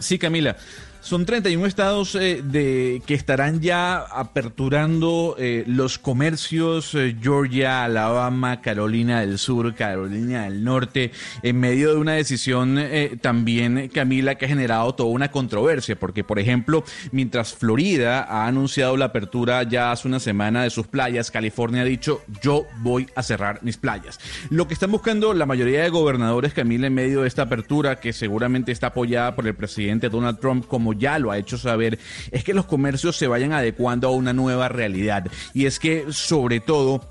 Sí, 0.00 0.18
Camila. 0.18 0.56
Son 1.02 1.24
31 1.24 1.66
estados 1.66 2.14
eh, 2.14 2.42
de, 2.44 3.02
que 3.06 3.14
estarán 3.14 3.60
ya 3.60 4.00
aperturando 4.00 5.34
eh, 5.38 5.64
los 5.66 5.98
comercios, 5.98 6.94
eh, 6.94 7.16
Georgia, 7.20 7.84
Alabama, 7.84 8.60
Carolina 8.60 9.20
del 9.20 9.38
Sur, 9.38 9.74
Carolina 9.74 10.44
del 10.44 10.62
Norte, 10.62 11.10
en 11.42 11.58
medio 11.58 11.92
de 11.92 11.96
una 11.96 12.12
decisión 12.12 12.78
también, 13.22 13.88
Camila, 13.88 14.34
que 14.34 14.44
ha 14.44 14.48
generado 14.48 14.94
toda 14.94 15.08
una 15.08 15.30
controversia, 15.30 15.98
porque, 15.98 16.22
por 16.22 16.38
ejemplo, 16.38 16.84
mientras 17.12 17.54
Florida 17.54 18.22
ha 18.22 18.46
anunciado 18.46 18.96
la 18.96 19.06
apertura 19.06 19.62
ya 19.62 19.92
hace 19.92 20.06
una 20.06 20.20
semana 20.20 20.64
de 20.64 20.70
sus 20.70 20.86
playas, 20.86 21.30
California 21.30 21.82
ha 21.82 21.86
dicho, 21.86 22.22
yo 22.42 22.66
voy 22.80 23.08
a 23.14 23.22
cerrar 23.22 23.60
mis 23.62 23.78
playas. 23.78 24.20
Lo 24.50 24.68
que 24.68 24.74
están 24.74 24.92
buscando 24.92 25.32
la 25.32 25.46
mayoría 25.46 25.82
de 25.82 25.88
gobernadores, 25.88 26.52
Camila, 26.52 26.88
en 26.88 26.94
medio 26.94 27.22
de 27.22 27.28
esta 27.28 27.42
apertura, 27.42 28.00
que 28.00 28.12
seguramente 28.12 28.70
está 28.70 28.88
apoyada 28.88 29.34
por 29.34 29.46
el 29.46 29.54
presidente 29.54 30.08
Donald 30.08 30.38
Trump 30.38 30.66
como 30.66 30.89
ya 30.92 31.18
lo 31.18 31.30
ha 31.30 31.38
hecho 31.38 31.58
saber, 31.58 31.98
es 32.30 32.44
que 32.44 32.54
los 32.54 32.66
comercios 32.66 33.16
se 33.16 33.26
vayan 33.26 33.52
adecuando 33.52 34.08
a 34.08 34.12
una 34.12 34.32
nueva 34.32 34.68
realidad. 34.68 35.26
Y 35.54 35.66
es 35.66 35.78
que, 35.78 36.06
sobre 36.10 36.60
todo, 36.60 37.02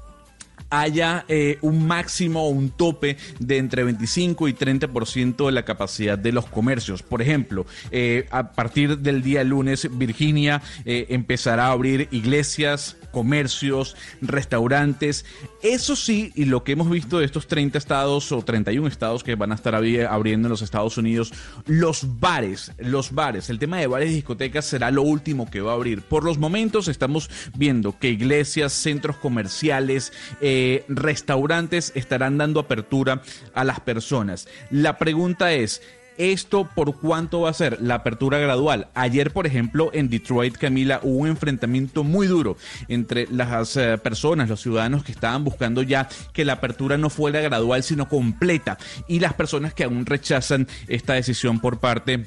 haya 0.70 1.26
eh, 1.28 1.58
un 1.62 1.88
máximo 1.88 2.46
o 2.46 2.50
un 2.50 2.70
tope 2.70 3.18
de 3.40 3.58
entre 3.58 3.84
25 3.84 4.48
y 4.48 4.54
30% 4.54 5.46
de 5.46 5.52
la 5.52 5.66
capacidad 5.66 6.18
de 6.18 6.32
los 6.32 6.46
comercios. 6.46 7.04
Por 7.04 7.22
ejemplo, 7.22 7.66
eh, 7.92 8.28
a 8.32 8.52
partir 8.52 9.00
del 9.00 9.22
día 9.22 9.44
lunes, 9.44 9.88
Virginia 9.98 10.62
eh, 10.86 11.08
empezará 11.10 11.68
a 11.68 11.72
abrir 11.72 12.08
iglesias, 12.12 12.98
comercios, 13.12 13.96
restaurantes. 14.22 15.26
Eso 15.62 15.96
sí, 15.96 16.32
y 16.36 16.46
lo 16.46 16.64
que 16.64 16.74
hemos 16.74 16.90
visto 16.90 17.20
de 17.20 17.26
estos 17.26 17.48
30 17.48 17.78
estados 17.78 18.32
o 18.32 18.42
31 18.42 18.88
estados 18.88 19.24
que 19.24 19.36
van 19.36 19.52
a 19.52 19.56
estar 19.56 19.76
abriendo 19.76 20.48
en 20.48 20.50
los 20.50 20.62
Estados 20.62 20.98
Unidos, 20.98 21.34
los 21.66 22.20
bares, 22.20 22.72
los 22.78 23.14
bares, 23.14 23.50
el 23.50 23.60
tema 23.60 23.78
de 23.78 23.88
bares 23.88 24.12
y 24.12 24.16
discotecas 24.16 24.66
será 24.66 24.92
lo 24.92 25.02
último 25.02 25.50
que 25.50 25.62
va 25.62 25.72
a 25.72 25.76
abrir. 25.76 26.02
Por 26.02 26.24
los 26.24 26.38
momentos 26.38 26.88
estamos 26.88 27.30
viendo 27.56 27.98
que 27.98 28.10
iglesias, 28.10 28.74
centros 28.74 29.18
comerciales, 29.18 30.14
eh, 30.42 30.86
restaurantes 30.88 31.92
estarán 31.96 32.38
dando 32.38 32.60
apertura 32.60 33.22
a 33.54 33.64
las 33.64 33.80
personas. 33.80 34.48
La 34.70 34.98
pregunta 34.98 35.54
es, 35.54 35.82
¿Esto 36.20 36.70
por 36.76 36.98
cuánto 36.98 37.40
va 37.40 37.50
a 37.50 37.54
ser? 37.54 37.82
La 37.82 37.96
apertura 37.96 38.40
gradual. 38.40 38.90
Ayer, 38.94 39.32
por 39.32 39.48
ejemplo, 39.48 39.90
en 39.94 40.10
Detroit, 40.10 40.58
Camila, 40.58 41.00
hubo 41.02 41.20
un 41.20 41.30
enfrentamiento 41.30 42.04
muy 42.04 42.28
duro 42.28 42.58
entre 42.90 43.26
las 43.32 43.78
eh, 43.78 43.98
personas, 43.98 44.50
los 44.50 44.60
ciudadanos 44.60 45.06
que 45.06 45.14
estaban 45.14 45.46
buscando 45.46 45.82
ya 45.82 46.10
que 46.34 46.44
la 46.44 46.54
apertura 46.54 46.98
no 46.98 47.10
fuera 47.10 47.40
gradual, 47.40 47.84
sino 47.84 48.10
completa. 48.10 48.78
Y 49.08 49.22
las 49.22 49.34
personas 49.34 49.74
que 49.74 49.86
aún 49.86 50.06
rechazan 50.06 50.68
esta 50.90 51.14
decisión 51.14 51.62
por 51.62 51.80
parte 51.80 52.26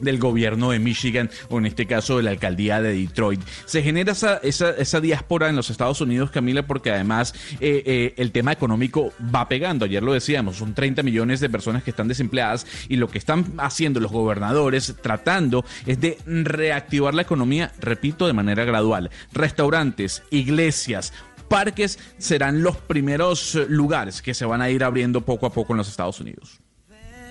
del 0.00 0.18
gobierno 0.18 0.70
de 0.70 0.78
Michigan 0.78 1.30
o 1.48 1.58
en 1.58 1.66
este 1.66 1.86
caso 1.86 2.16
de 2.16 2.22
la 2.22 2.30
alcaldía 2.30 2.80
de 2.80 2.92
Detroit. 2.92 3.40
Se 3.64 3.82
genera 3.82 4.12
esa, 4.12 4.38
esa, 4.38 4.70
esa 4.70 5.00
diáspora 5.00 5.48
en 5.48 5.56
los 5.56 5.70
Estados 5.70 6.00
Unidos, 6.00 6.30
Camila, 6.30 6.66
porque 6.66 6.90
además 6.90 7.34
eh, 7.60 7.82
eh, 7.86 8.14
el 8.16 8.32
tema 8.32 8.52
económico 8.52 9.12
va 9.34 9.48
pegando. 9.48 9.84
Ayer 9.84 10.02
lo 10.02 10.12
decíamos, 10.12 10.56
son 10.56 10.74
30 10.74 11.02
millones 11.02 11.40
de 11.40 11.48
personas 11.48 11.82
que 11.82 11.90
están 11.90 12.08
desempleadas 12.08 12.66
y 12.88 12.96
lo 12.96 13.08
que 13.08 13.18
están 13.18 13.54
haciendo 13.58 14.00
los 14.00 14.12
gobernadores 14.12 14.94
tratando 15.02 15.64
es 15.86 16.00
de 16.00 16.18
reactivar 16.26 17.14
la 17.14 17.22
economía, 17.22 17.72
repito, 17.80 18.26
de 18.26 18.32
manera 18.32 18.64
gradual. 18.64 19.10
Restaurantes, 19.32 20.22
iglesias, 20.30 21.12
parques 21.48 21.98
serán 22.18 22.62
los 22.62 22.76
primeros 22.76 23.54
lugares 23.68 24.22
que 24.22 24.34
se 24.34 24.44
van 24.44 24.62
a 24.62 24.70
ir 24.70 24.84
abriendo 24.84 25.22
poco 25.22 25.46
a 25.46 25.52
poco 25.52 25.72
en 25.72 25.78
los 25.78 25.88
Estados 25.88 26.20
Unidos. 26.20 26.60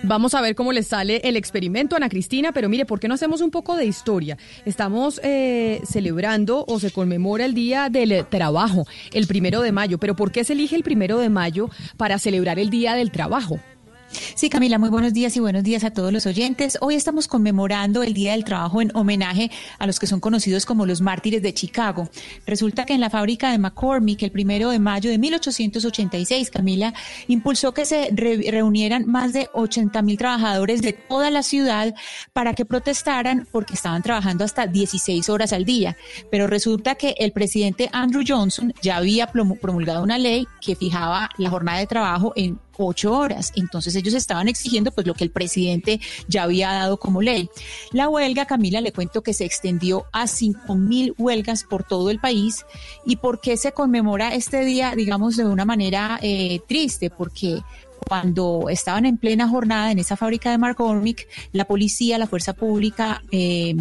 Vamos 0.04 0.36
a 0.36 0.42
ver 0.42 0.56
cómo 0.56 0.72
les 0.74 0.88
sale 0.88 1.22
el 1.24 1.36
experimento, 1.36 1.96
Ana 1.96 2.08
Cristina, 2.08 2.52
pero 2.52 2.70
mire, 2.70 2.86
¿por 2.86 3.00
qué 3.00 3.08
no 3.08 3.16
hacemos 3.16 3.42
un 3.42 3.52
poco 3.52 3.76
de 3.76 3.86
historia? 3.86 4.38
Estamos 4.66 5.20
eh, 5.24 5.82
celebrando 5.86 6.64
o 6.68 6.80
se 6.80 6.92
conmemora 6.92 7.46
el 7.46 7.54
Día 7.54 7.90
del 7.90 8.26
Trabajo, 8.30 8.86
el 9.12 9.28
primero 9.28 9.62
de 9.62 9.72
mayo, 9.72 9.98
pero 9.98 10.16
¿por 10.16 10.32
qué 10.32 10.44
se 10.44 10.54
elige 10.54 10.76
el 10.76 10.84
primero 10.84 11.18
de 11.18 11.30
mayo 11.30 11.70
para 11.98 12.20
celebrar 12.20 12.60
el 12.60 12.70
Día 12.70 12.94
del 12.94 13.12
Trabajo? 13.12 13.60
Sí, 14.10 14.50
Camila, 14.50 14.78
muy 14.78 14.90
buenos 14.90 15.14
días 15.14 15.36
y 15.36 15.40
buenos 15.42 15.64
días 15.64 15.84
a 15.84 15.92
todos 15.92 16.14
los 16.14 16.26
oyentes. 16.26 16.78
Hoy 16.80 16.96
estamos 16.96 17.28
conmemorando 17.28 18.04
el 18.04 18.14
Día 18.14 18.32
del 18.32 18.46
Trabajo 18.46 18.82
en 18.82 18.96
homenaje 18.96 19.52
a 19.80 19.88
los 19.88 20.00
que 20.00 20.08
son 20.08 20.22
conocidos 20.22 20.66
como 20.66 20.86
los 20.86 21.02
mártires 21.02 21.42
de 21.42 21.54
Chicago. 21.54 22.10
Resulta 22.46 22.86
que 22.86 22.94
en 22.94 23.02
la 23.02 23.10
fábrica 23.10 23.52
de 23.52 23.58
McCormick, 23.58 24.24
el 24.24 24.32
primero 24.32 24.70
de 24.70 24.80
mayo 24.80 25.10
de 25.10 25.18
1886, 25.18 26.52
Camila 26.52 26.94
impulsó 27.28 27.74
que 27.74 27.86
se 27.86 28.10
reunieran 28.12 29.08
más 29.08 29.34
de 29.34 29.50
80 29.54 30.02
mil 30.04 30.18
trabajadores 30.18 30.82
de 30.82 30.94
toda 30.94 31.30
la 31.30 31.44
ciudad 31.44 31.94
para 32.32 32.54
que 32.54 32.66
protestaran 32.66 33.48
porque 33.52 33.74
estaban 33.74 34.04
trabajando 34.04 34.46
hasta 34.46 34.68
16 34.68 35.28
horas 35.30 35.52
al 35.52 35.66
día. 35.66 35.98
Pero 36.32 36.48
resulta 36.48 36.96
que 36.96 37.16
el 37.18 37.34
presidente 37.34 37.90
Andrew 37.92 38.24
Johnson 38.26 38.74
ya 38.82 38.98
había 38.98 39.28
promulgado 39.28 40.02
una 40.02 40.18
ley 40.18 40.48
que 40.62 40.76
fijaba 40.76 41.30
la 41.38 41.50
jornada 41.50 41.80
de 41.80 41.88
trabajo 41.88 42.32
en 42.36 42.60
ocho 42.78 43.14
horas. 43.14 43.52
Entonces 43.56 43.96
ellos 43.96 44.14
estaban 44.14 44.48
exigiendo 44.48 44.92
pues 44.92 45.08
lo 45.08 45.14
que 45.14 45.24
el 45.24 45.32
presidente 45.32 46.00
ya 46.28 46.44
había 46.44 46.72
dado 46.72 46.98
como 46.98 47.22
ley. 47.22 47.50
La 47.92 48.10
huelga, 48.10 48.46
Camila, 48.46 48.82
le 48.82 48.92
cuento 48.92 49.22
que 49.22 49.34
se 49.34 49.46
extendió 49.46 50.06
a 50.12 50.28
cinco 50.28 50.76
mil 50.76 51.14
huelgas 51.18 51.64
por 51.64 51.84
todo 51.84 52.10
el 52.10 52.20
país. 52.20 52.66
¿Y 53.06 53.18
por 53.18 53.40
qué 53.42 53.58
se 53.58 53.72
conmemora 53.72 54.34
este 54.34 54.64
día, 54.66 54.94
digamos, 54.96 55.38
de 55.38 55.46
una 55.46 55.66
manera 55.66 56.20
eh, 56.22 56.60
triste? 56.68 57.10
Porque 57.10 57.62
cuando 58.08 58.68
estaban 58.70 59.06
en 59.06 59.18
plena 59.18 59.48
jornada 59.48 59.92
en 59.92 60.00
esa 60.00 60.16
fábrica 60.16 60.52
de 60.52 60.58
McCormick, 60.58 61.28
la 61.52 61.66
policía, 61.66 62.18
la 62.18 62.28
fuerza 62.28 62.54
pública 62.54 63.22
eh, 63.32 63.76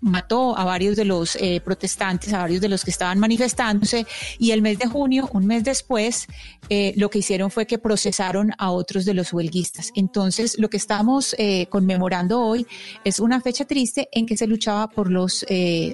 mató 0.00 0.56
a 0.56 0.64
varios 0.64 0.96
de 0.96 1.04
los 1.04 1.36
eh, 1.36 1.60
protestantes, 1.64 2.32
a 2.32 2.38
varios 2.38 2.60
de 2.60 2.68
los 2.68 2.84
que 2.84 2.90
estaban 2.90 3.18
manifestándose 3.18 4.06
y 4.38 4.52
el 4.52 4.62
mes 4.62 4.78
de 4.78 4.86
junio, 4.86 5.28
un 5.32 5.46
mes 5.46 5.64
después, 5.64 6.26
eh, 6.68 6.94
lo 6.96 7.10
que 7.10 7.18
hicieron 7.18 7.50
fue 7.50 7.66
que 7.66 7.78
procesaron 7.78 8.52
a 8.58 8.70
otros 8.70 9.04
de 9.04 9.14
los 9.14 9.32
huelguistas. 9.32 9.90
Entonces, 9.94 10.58
lo 10.58 10.70
que 10.70 10.76
estamos 10.76 11.34
conmemorando 11.70 12.40
hoy 12.40 12.66
es 13.04 13.20
una 13.20 13.40
fecha 13.40 13.64
triste 13.64 14.08
en 14.12 14.26
que 14.26 14.36
se 14.36 14.46
luchaba 14.46 14.88
por 14.88 15.10
los 15.10 15.44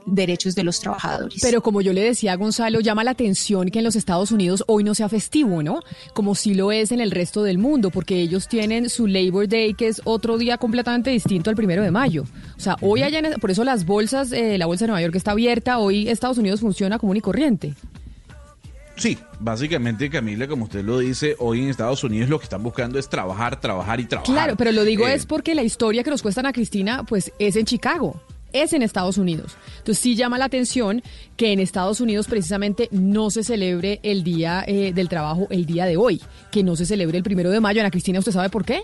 derechos 0.06 0.54
de 0.54 0.64
los 0.64 0.80
trabajadores. 0.80 1.40
Pero 1.40 1.62
como 1.62 1.80
yo 1.80 1.92
le 1.92 2.02
decía 2.02 2.32
a 2.32 2.36
Gonzalo, 2.36 2.80
llama 2.80 3.04
la 3.04 3.12
atención 3.12 3.70
que 3.70 3.78
en 3.78 3.84
los 3.84 3.96
Estados 3.96 4.30
Unidos 4.30 4.64
hoy 4.66 4.84
no 4.84 4.94
sea 4.94 5.08
festivo, 5.08 5.62
¿no? 5.62 5.80
Como 6.14 6.34
si 6.34 6.54
lo 6.54 6.72
es 6.72 6.92
en 6.92 7.00
el 7.00 7.10
resto 7.10 7.42
del 7.42 7.58
mundo, 7.58 7.61
porque 7.90 8.20
ellos 8.20 8.48
tienen 8.48 8.90
su 8.90 9.06
Labor 9.06 9.48
Day, 9.48 9.74
que 9.74 9.88
es 9.88 10.02
otro 10.04 10.38
día 10.38 10.58
completamente 10.58 11.10
distinto 11.10 11.50
al 11.50 11.56
primero 11.56 11.82
de 11.82 11.90
mayo. 11.90 12.24
O 12.56 12.60
sea, 12.60 12.76
hoy 12.80 13.02
allá, 13.02 13.22
por 13.40 13.50
eso 13.50 13.64
las 13.64 13.86
bolsas, 13.86 14.32
eh, 14.32 14.58
la 14.58 14.66
bolsa 14.66 14.84
de 14.84 14.88
Nueva 14.88 15.02
York 15.02 15.14
está 15.16 15.30
abierta, 15.30 15.78
hoy 15.78 16.08
Estados 16.08 16.38
Unidos 16.38 16.60
funciona 16.60 16.98
común 16.98 17.16
y 17.16 17.20
corriente. 17.20 17.74
Sí, 18.96 19.18
básicamente 19.40 20.10
Camila, 20.10 20.46
como 20.46 20.64
usted 20.64 20.84
lo 20.84 20.98
dice, 20.98 21.34
hoy 21.38 21.62
en 21.62 21.70
Estados 21.70 22.04
Unidos 22.04 22.28
lo 22.28 22.38
que 22.38 22.44
están 22.44 22.62
buscando 22.62 22.98
es 22.98 23.08
trabajar, 23.08 23.58
trabajar 23.58 24.00
y 24.00 24.04
trabajar. 24.04 24.34
Claro, 24.34 24.56
pero 24.56 24.70
lo 24.70 24.84
digo 24.84 25.08
Eh, 25.08 25.14
es 25.14 25.24
porque 25.26 25.54
la 25.54 25.62
historia 25.62 26.04
que 26.04 26.10
nos 26.10 26.22
cuestan 26.22 26.46
a 26.46 26.52
Cristina, 26.52 27.04
pues 27.04 27.32
es 27.38 27.56
en 27.56 27.64
Chicago 27.64 28.20
es 28.52 28.72
en 28.72 28.82
Estados 28.82 29.18
Unidos. 29.18 29.56
Entonces 29.78 29.98
sí 29.98 30.14
llama 30.14 30.38
la 30.38 30.46
atención 30.46 31.02
que 31.36 31.52
en 31.52 31.60
Estados 31.60 32.00
Unidos 32.00 32.26
precisamente 32.26 32.88
no 32.90 33.30
se 33.30 33.44
celebre 33.44 34.00
el 34.02 34.24
Día 34.24 34.64
eh, 34.66 34.92
del 34.92 35.08
Trabajo 35.08 35.46
el 35.50 35.66
día 35.66 35.86
de 35.86 35.96
hoy, 35.96 36.20
que 36.50 36.62
no 36.62 36.76
se 36.76 36.86
celebre 36.86 37.18
el 37.18 37.24
primero 37.24 37.50
de 37.50 37.60
mayo. 37.60 37.80
Ana 37.80 37.90
Cristina, 37.90 38.18
¿usted 38.18 38.32
sabe 38.32 38.50
por 38.50 38.64
qué? 38.64 38.82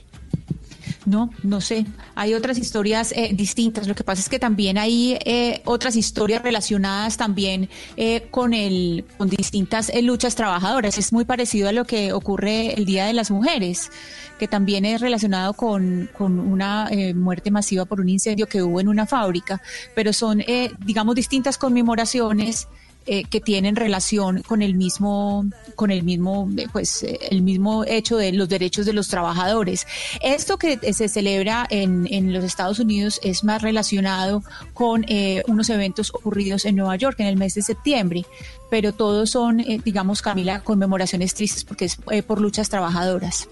No, 1.08 1.30
no 1.42 1.62
sé. 1.62 1.86
Hay 2.16 2.34
otras 2.34 2.58
historias 2.58 3.12
eh, 3.12 3.30
distintas. 3.32 3.88
Lo 3.88 3.94
que 3.94 4.04
pasa 4.04 4.20
es 4.20 4.28
que 4.28 4.38
también 4.38 4.76
hay 4.76 5.16
eh, 5.24 5.62
otras 5.64 5.96
historias 5.96 6.42
relacionadas 6.42 7.16
también 7.16 7.70
eh, 7.96 8.28
con 8.30 8.52
el 8.52 9.06
con 9.16 9.30
distintas 9.30 9.88
eh, 9.88 10.02
luchas 10.02 10.34
trabajadoras. 10.34 10.98
Es 10.98 11.10
muy 11.14 11.24
parecido 11.24 11.70
a 11.70 11.72
lo 11.72 11.86
que 11.86 12.12
ocurre 12.12 12.74
el 12.74 12.84
Día 12.84 13.06
de 13.06 13.14
las 13.14 13.30
Mujeres, 13.30 13.90
que 14.38 14.48
también 14.48 14.84
es 14.84 15.00
relacionado 15.00 15.54
con, 15.54 16.10
con 16.16 16.38
una 16.38 16.88
eh, 16.90 17.14
muerte 17.14 17.50
masiva 17.50 17.86
por 17.86 18.00
un 18.02 18.10
incendio 18.10 18.46
que 18.46 18.62
hubo 18.62 18.78
en 18.78 18.88
una 18.88 19.06
fábrica, 19.06 19.62
pero 19.94 20.12
son, 20.12 20.42
eh, 20.42 20.72
digamos, 20.84 21.14
distintas 21.14 21.56
conmemoraciones 21.56 22.68
eh, 23.10 23.24
que 23.24 23.40
tienen 23.40 23.74
relación 23.74 24.42
con 24.42 24.60
el 24.60 24.74
mismo, 24.74 25.46
con 25.76 25.90
el 25.90 26.02
mismo, 26.02 26.48
eh, 26.58 26.66
pues, 26.70 27.02
eh, 27.02 27.18
el 27.30 27.40
mismo 27.40 27.84
hecho 27.86 28.18
de 28.18 28.32
los 28.32 28.48
derechos 28.48 28.84
de 28.84 28.92
los 28.92 29.08
trabajadores. 29.08 29.86
Esto 30.20 30.58
que 30.58 30.78
se 30.92 31.08
celebra 31.08 31.66
en, 31.70 32.06
en 32.12 32.32
los 32.34 32.44
Estados 32.44 32.78
Unidos 32.78 33.18
es 33.22 33.44
más 33.44 33.62
relacionado 33.62 34.42
con 34.74 35.06
eh, 35.08 35.42
unos 35.46 35.70
eventos 35.70 36.10
ocurridos 36.14 36.66
en 36.66 36.76
Nueva 36.76 36.96
York 36.96 37.18
en 37.20 37.26
el 37.26 37.36
mes 37.36 37.54
de 37.54 37.62
septiembre, 37.62 38.26
pero 38.68 38.92
todos 38.92 39.30
son, 39.30 39.64
digamos, 39.84 40.20
Camila, 40.20 40.60
conmemoraciones 40.60 41.32
tristes 41.32 41.64
porque 41.64 41.86
es 41.86 41.96
por 42.26 42.40
luchas 42.40 42.68
trabajadoras. 42.68 43.48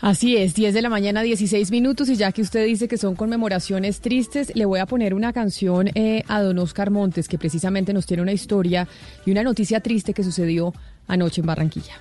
Así 0.00 0.36
es, 0.36 0.54
10 0.54 0.74
de 0.74 0.82
la 0.82 0.88
mañana, 0.88 1.22
16 1.22 1.72
minutos, 1.72 2.08
y 2.08 2.14
ya 2.14 2.30
que 2.30 2.40
usted 2.40 2.64
dice 2.64 2.86
que 2.86 2.96
son 2.96 3.16
conmemoraciones 3.16 4.00
tristes, 4.00 4.54
le 4.54 4.64
voy 4.64 4.78
a 4.78 4.86
poner 4.86 5.12
una 5.12 5.32
canción 5.32 5.90
eh, 5.96 6.22
a 6.28 6.40
don 6.40 6.58
Oscar 6.60 6.90
Montes, 6.90 7.26
que 7.26 7.36
precisamente 7.36 7.92
nos 7.92 8.06
tiene 8.06 8.22
una 8.22 8.32
historia 8.32 8.86
y 9.26 9.32
una 9.32 9.42
noticia 9.42 9.80
triste 9.80 10.14
que 10.14 10.22
sucedió 10.22 10.72
anoche 11.08 11.40
en 11.40 11.48
Barranquilla. 11.48 11.94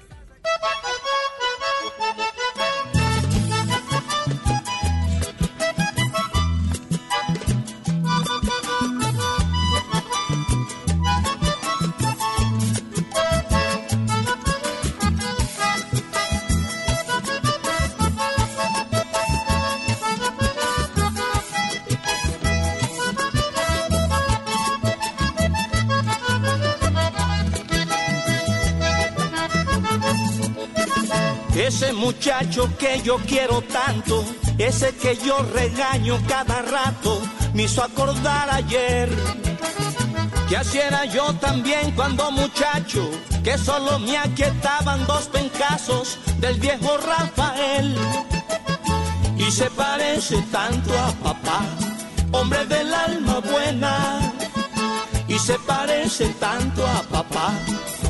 Ese 31.67 31.92
muchacho 31.92 32.69
que 32.78 33.01
yo 33.01 33.17
quiero 33.28 33.62
tanto, 33.62 34.24
ese 34.58 34.96
que 34.96 35.17
yo 35.17 35.38
regaño 35.53 36.17
cada 36.28 36.62
rato, 36.62 37.22
me 37.53 37.64
hizo 37.64 37.83
acordar 37.83 38.50
ayer 38.50 39.10
que 40.48 40.56
así 40.56 40.78
era 40.78 41.03
yo 41.06 41.33
también 41.35 41.92
cuando 41.92 42.32
muchacho, 42.32 43.10
que 43.44 43.58
solo 43.58 44.00
me 44.00 44.17
aquietaban 44.17 45.06
dos 45.06 45.26
pencazos 45.28 46.17
del 46.38 46.58
viejo 46.58 46.98
Rafael. 46.98 47.98
Y 49.38 49.51
se 49.51 49.69
parece 49.72 50.42
tanto 50.44 50.98
a 50.98 51.12
papá, 51.12 51.62
hombre 52.32 52.66
del 52.66 52.94
alma 52.94 53.40
buena. 53.40 54.33
Y 55.28 55.38
se 55.38 55.60
parece 55.60 56.28
tanto 56.40 56.88
a 56.88 57.03
papá, 57.03 57.51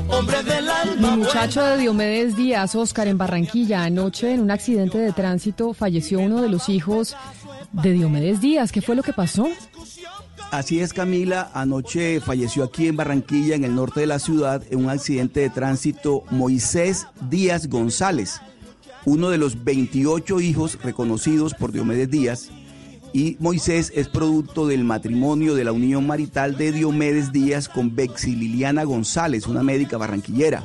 hombre 0.10 0.44
del 0.44 0.70
alma 0.70 1.12
Mi 1.12 1.18
muchacho 1.24 1.60
buena. 1.62 1.76
de 1.76 1.82
Diomedes 1.82 2.36
Díaz, 2.36 2.76
Oscar, 2.76 3.08
en 3.08 3.18
Barranquilla, 3.18 3.84
anoche 3.84 4.34
en 4.34 4.42
un 4.42 4.52
accidente 4.52 4.98
de 4.98 5.12
tránsito 5.12 5.74
falleció 5.74 6.20
uno 6.20 6.42
de 6.42 6.50
los 6.50 6.70
hijos 6.70 7.16
de 7.72 7.92
Diomedes 7.92 8.42
Díaz. 8.42 8.72
¿Qué 8.72 8.82
fue 8.82 8.96
lo 8.96 9.04
que 9.04 9.14
pasó? 9.14 9.48
Así 10.52 10.80
es, 10.80 10.94
Camila. 10.94 11.52
Anoche 11.54 12.22
falleció 12.22 12.64
aquí 12.64 12.88
en 12.88 12.96
Barranquilla, 12.96 13.56
en 13.56 13.66
el 13.66 13.76
norte 13.76 14.00
de 14.02 14.08
la 14.08 14.20
ciudad, 14.20 14.64
en 14.70 14.80
un 14.80 14.90
accidente 14.90 15.42
de 15.42 15.50
tránsito 15.50 16.24
Moisés 16.32 17.06
Díaz 17.30 17.68
González, 17.68 18.40
uno 19.06 19.30
de 19.30 19.38
los 19.38 19.64
28 19.64 20.40
hijos 20.40 20.80
reconocidos 20.82 21.54
por 21.54 21.72
Diomedes 21.74 22.10
Díaz. 22.10 22.50
Y 23.18 23.36
Moisés 23.40 23.92
es 23.96 24.10
producto 24.10 24.68
del 24.68 24.84
matrimonio 24.84 25.56
de 25.56 25.64
la 25.64 25.72
unión 25.72 26.06
marital 26.06 26.56
de 26.56 26.72
Diomedes 26.72 27.32
Díaz 27.32 27.68
con 27.68 27.96
Bexi 27.96 28.36
Liliana 28.36 28.84
González, 28.84 29.48
una 29.48 29.64
médica 29.64 29.98
barranquillera. 29.98 30.64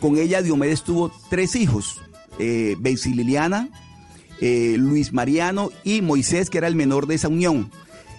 Con 0.00 0.16
ella 0.16 0.42
Diomedes 0.42 0.82
tuvo 0.82 1.12
tres 1.30 1.54
hijos, 1.54 2.00
eh, 2.40 2.76
Liliana, 2.82 3.68
eh, 4.40 4.74
Luis 4.76 5.12
Mariano 5.12 5.70
y 5.84 6.02
Moisés, 6.02 6.50
que 6.50 6.58
era 6.58 6.66
el 6.66 6.74
menor 6.74 7.06
de 7.06 7.14
esa 7.14 7.28
unión. 7.28 7.70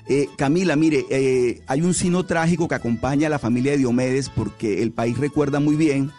Eh, 0.08 0.30
Camila, 0.38 0.78
mire, 0.78 1.06
eh, 1.10 1.62
hay 1.68 1.82
un 1.82 1.94
sino 1.94 2.26
trágico 2.26 2.70
que 2.70 2.76
acompaña 2.76 3.28
a 3.28 3.32
la 3.32 3.38
familia 3.38 3.74
de 3.74 3.80
Diomedes 3.80 4.30
porque 4.30 4.82
el 4.82 4.94
país 4.94 5.18
recuerda 5.18 5.60
muy 5.60 5.76
bien 5.76 6.14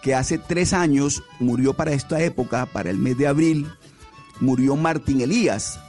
que 0.00 0.14
hace 0.14 0.38
tres 0.38 0.72
años 0.72 1.24
murió 1.40 1.74
para 1.74 1.92
esta 1.92 2.22
época, 2.22 2.66
para 2.66 2.90
el 2.90 2.98
mes 2.98 3.18
de 3.18 3.26
abril, 3.26 3.66
murió 4.38 4.76
Martín 4.76 5.22
Elías. 5.22 5.80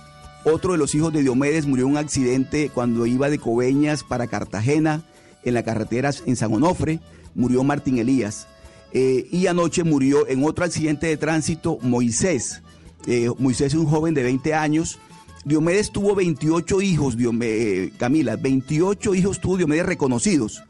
Otro 0.46 0.74
de 0.74 0.78
los 0.78 0.94
hijos 0.96 1.12
de 1.12 1.24
Diomedes 1.24 1.66
murió 1.66 1.86
en 1.86 1.92
un 1.94 1.98
accidente 1.98 2.70
cuando 2.74 3.06
iba 3.06 3.30
de 3.30 3.40
Coveñas 3.40 4.04
para 4.04 4.28
Cartagena, 4.28 5.04
en 5.44 5.54
la 5.56 5.64
carretera 5.64 6.12
en 6.26 6.36
San 6.36 6.54
Onofre, 6.54 7.00
murió 7.34 7.64
Martín 7.64 7.98
Elías. 7.98 8.48
Eh, 8.94 9.28
y 9.32 9.48
anoche 9.48 9.84
murió 9.84 10.28
en 10.28 10.44
otro 10.44 10.64
accidente 10.64 11.08
de 11.08 11.18
tránsito 11.18 11.80
Moisés. 11.82 12.62
Eh, 13.08 13.30
Moisés 13.40 13.74
es 13.74 13.80
un 13.80 13.86
joven 13.88 14.14
de 14.14 14.24
20 14.24 14.54
años. 14.54 15.00
Diomedes 15.44 15.92
tuvo 15.92 16.16
28 16.16 16.82
hijos, 16.82 17.18
Diome- 17.18 17.46
eh, 17.46 17.92
Camila, 17.98 18.36
28 18.36 19.14
hijos 19.16 19.42
tuvo 19.42 19.58
Diomedes 19.58 19.86
reconocidos. 19.86 20.64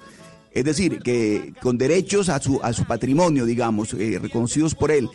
Es 0.51 0.63
decir, 0.63 0.99
que 0.99 1.53
con 1.61 1.77
derechos 1.77 2.29
a 2.29 2.40
su, 2.41 2.59
a 2.63 2.72
su 2.74 2.85
patrimonio, 2.85 3.45
digamos, 3.45 3.91
reconocidos 3.91 4.74
por 4.74 4.90
él. 4.90 5.09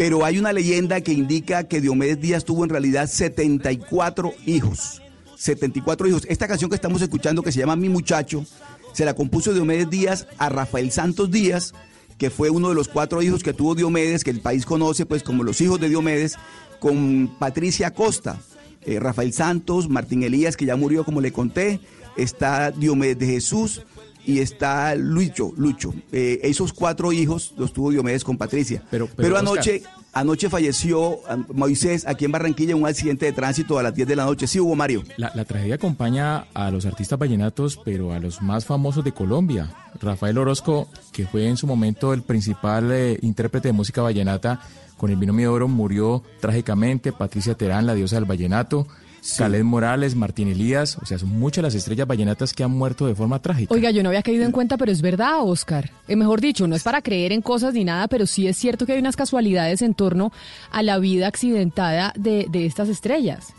Pero 0.00 0.24
hay 0.24 0.38
una 0.38 0.54
leyenda 0.54 1.02
que 1.02 1.12
indica 1.12 1.64
que 1.64 1.82
Diomedes 1.82 2.18
Díaz 2.18 2.46
tuvo 2.46 2.64
en 2.64 2.70
realidad 2.70 3.06
74 3.06 4.32
hijos. 4.46 5.02
74 5.36 6.08
hijos. 6.08 6.22
Esta 6.26 6.48
canción 6.48 6.70
que 6.70 6.74
estamos 6.76 7.02
escuchando, 7.02 7.42
que 7.42 7.52
se 7.52 7.58
llama 7.58 7.76
Mi 7.76 7.90
Muchacho, 7.90 8.46
se 8.94 9.04
la 9.04 9.12
compuso 9.12 9.52
Diomedes 9.52 9.90
Díaz 9.90 10.26
a 10.38 10.48
Rafael 10.48 10.90
Santos 10.90 11.30
Díaz, 11.30 11.74
que 12.16 12.30
fue 12.30 12.48
uno 12.48 12.70
de 12.70 12.76
los 12.76 12.88
cuatro 12.88 13.20
hijos 13.20 13.42
que 13.42 13.52
tuvo 13.52 13.74
Diomedes, 13.74 14.24
que 14.24 14.30
el 14.30 14.40
país 14.40 14.64
conoce 14.64 15.04
pues 15.04 15.22
como 15.22 15.44
los 15.44 15.60
hijos 15.60 15.78
de 15.78 15.90
Diomedes, 15.90 16.38
con 16.78 17.36
Patricia 17.38 17.92
Costa. 17.92 18.40
Eh, 18.86 19.00
Rafael 19.00 19.34
Santos, 19.34 19.90
Martín 19.90 20.22
Elías, 20.22 20.56
que 20.56 20.64
ya 20.64 20.76
murió 20.76 21.04
como 21.04 21.20
le 21.20 21.30
conté, 21.30 21.78
está 22.16 22.70
Diomedes 22.70 23.18
de 23.18 23.26
Jesús 23.26 23.82
y 24.26 24.40
está 24.40 24.94
Lucho. 24.94 25.52
Lucho. 25.56 25.94
Eh, 26.12 26.40
esos 26.42 26.72
cuatro 26.72 27.12
hijos 27.12 27.54
los 27.56 27.72
tuvo 27.72 27.90
Diomedes 27.90 28.24
con 28.24 28.36
Patricia. 28.38 28.82
Pero, 28.90 29.08
pero, 29.16 29.36
anoche... 29.36 29.76
Oscar, 29.76 30.00
Anoche 30.12 30.50
falleció 30.50 31.20
ah, 31.28 31.38
Moisés 31.52 32.04
aquí 32.06 32.24
en 32.24 32.32
Barranquilla 32.32 32.72
en 32.72 32.82
un 32.82 32.88
accidente 32.88 33.26
de 33.26 33.32
tránsito 33.32 33.78
a 33.78 33.82
las 33.82 33.94
10 33.94 34.08
de 34.08 34.16
la 34.16 34.24
noche. 34.24 34.48
Sí, 34.48 34.58
Hugo 34.58 34.74
Mario. 34.74 35.04
La, 35.16 35.30
la, 35.36 35.44
tragedia 35.44 35.76
acompaña 35.76 36.46
a 36.52 36.70
los 36.72 36.84
artistas 36.84 37.16
vallenatos, 37.16 37.78
pero 37.84 38.12
a 38.12 38.18
los 38.18 38.42
más 38.42 38.64
famosos 38.64 39.04
de 39.04 39.12
Colombia. 39.12 39.70
Rafael 40.00 40.36
Orozco, 40.38 40.88
que 41.12 41.26
fue 41.26 41.46
en 41.46 41.56
su 41.56 41.68
momento 41.68 42.12
el 42.12 42.22
principal 42.22 42.90
eh, 42.90 43.18
intérprete 43.22 43.68
de 43.68 43.72
música 43.72 44.02
vallenata 44.02 44.60
con 44.96 45.10
el 45.10 45.16
binomio 45.16 45.50
de 45.50 45.54
oro, 45.54 45.68
murió 45.68 46.24
trágicamente. 46.40 47.12
Patricia 47.12 47.54
Terán, 47.54 47.86
la 47.86 47.94
diosa 47.94 48.16
del 48.16 48.24
vallenato. 48.24 48.88
Sí. 49.20 49.42
Morales, 49.62 50.14
Martín 50.14 50.48
Elías, 50.48 50.96
o 50.98 51.06
sea, 51.06 51.18
son 51.18 51.30
muchas 51.30 51.62
las 51.62 51.74
estrellas 51.74 52.06
vallenatas 52.06 52.52
que 52.52 52.64
han 52.64 52.70
muerto 52.70 53.06
de 53.06 53.14
forma 53.14 53.40
trágica. 53.40 53.72
Oiga, 53.72 53.90
yo 53.90 54.02
no 54.02 54.08
había 54.08 54.22
caído 54.22 54.44
en 54.44 54.52
cuenta, 54.52 54.76
pero 54.76 54.90
es 54.90 55.02
verdad, 55.02 55.42
Oscar. 55.42 55.90
Eh, 56.08 56.16
mejor 56.16 56.40
dicho, 56.40 56.66
no 56.66 56.74
es 56.74 56.82
para 56.82 57.02
creer 57.02 57.32
en 57.32 57.42
cosas 57.42 57.74
ni 57.74 57.84
nada, 57.84 58.08
pero 58.08 58.26
sí 58.26 58.46
es 58.46 58.56
cierto 58.56 58.86
que 58.86 58.92
hay 58.92 58.98
unas 58.98 59.16
casualidades 59.16 59.82
en 59.82 59.94
torno 59.94 60.32
a 60.70 60.82
la 60.82 60.98
vida 60.98 61.26
accidentada 61.26 62.12
de, 62.16 62.46
de 62.50 62.66
estas 62.66 62.88
estrellas. 62.88 63.54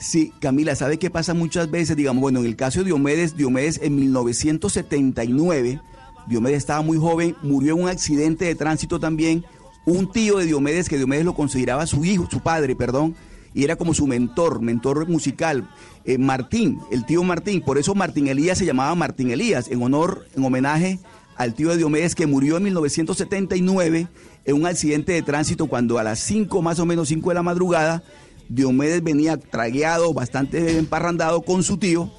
Sí, 0.00 0.32
Camila, 0.40 0.74
¿sabe 0.74 0.98
qué 0.98 1.10
pasa 1.10 1.34
muchas 1.34 1.70
veces? 1.70 1.96
Digamos, 1.96 2.20
bueno, 2.20 2.40
en 2.40 2.46
el 2.46 2.56
caso 2.56 2.80
de 2.80 2.86
Diomedes, 2.86 3.36
Diomedes 3.36 3.80
en 3.82 3.96
1979, 3.96 5.80
Diomedes 6.26 6.58
estaba 6.58 6.82
muy 6.82 6.98
joven, 6.98 7.36
murió 7.42 7.74
en 7.76 7.82
un 7.84 7.88
accidente 7.88 8.44
de 8.44 8.54
tránsito 8.54 8.98
también. 8.98 9.44
Un 9.86 10.10
tío 10.10 10.38
de 10.38 10.46
Diomedes, 10.46 10.88
que 10.88 10.96
Diomedes 10.96 11.24
lo 11.24 11.34
consideraba 11.34 11.86
su 11.86 12.04
hijo, 12.04 12.26
su 12.30 12.40
padre, 12.40 12.74
perdón, 12.74 13.14
y 13.54 13.64
era 13.64 13.76
como 13.76 13.94
su 13.94 14.06
mentor, 14.06 14.60
mentor 14.60 15.08
musical, 15.08 15.70
eh, 16.04 16.18
Martín, 16.18 16.80
el 16.90 17.06
tío 17.06 17.22
Martín. 17.22 17.62
Por 17.62 17.78
eso 17.78 17.94
Martín 17.94 18.26
Elías 18.26 18.58
se 18.58 18.66
llamaba 18.66 18.94
Martín 18.94 19.30
Elías, 19.30 19.68
en 19.70 19.82
honor, 19.82 20.26
en 20.36 20.44
homenaje 20.44 20.98
al 21.36 21.54
tío 21.54 21.70
de 21.70 21.76
Diomedes 21.76 22.14
que 22.14 22.26
murió 22.26 22.56
en 22.56 22.64
1979 22.64 24.08
en 24.44 24.56
un 24.56 24.66
accidente 24.66 25.12
de 25.12 25.22
tránsito 25.22 25.66
cuando 25.66 25.98
a 25.98 26.04
las 26.04 26.20
5, 26.20 26.62
más 26.62 26.78
o 26.78 26.86
menos 26.86 27.08
5 27.08 27.30
de 27.30 27.34
la 27.34 27.42
madrugada, 27.42 28.02
Diomedes 28.48 29.02
venía 29.02 29.36
tragueado, 29.38 30.12
bastante 30.12 30.76
emparrandado 30.78 31.42
con 31.42 31.62
su 31.62 31.78
tío. 31.78 32.12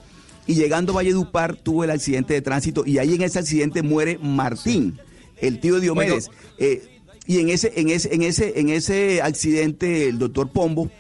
Y 0.48 0.56
llegando 0.56 0.92
a 0.92 0.96
Valledupar 0.98 1.56
tuvo 1.56 1.84
el 1.84 1.92
accidente 1.92 2.34
de 2.36 2.42
tránsito 2.42 2.86
y 2.86 3.00
ahí 3.00 3.16
en 3.16 3.24
ese 3.24 3.40
accidente 3.40 3.82
muere 3.82 4.20
Martín, 4.22 5.00
el 5.38 5.60
tío 5.60 5.76
de 5.76 5.82
Diomedes. 5.82 6.30
Eh, 6.60 7.02
y 7.26 7.40
en 7.40 7.50
ese, 7.50 7.74
en 7.76 7.90
ese, 7.90 8.14
en 8.14 8.22
ese, 8.22 8.60
en 8.60 8.70
ese 8.70 9.22
accidente, 9.24 10.10
el 10.10 10.20
doctor 10.20 10.52
Pombo, 10.52 10.92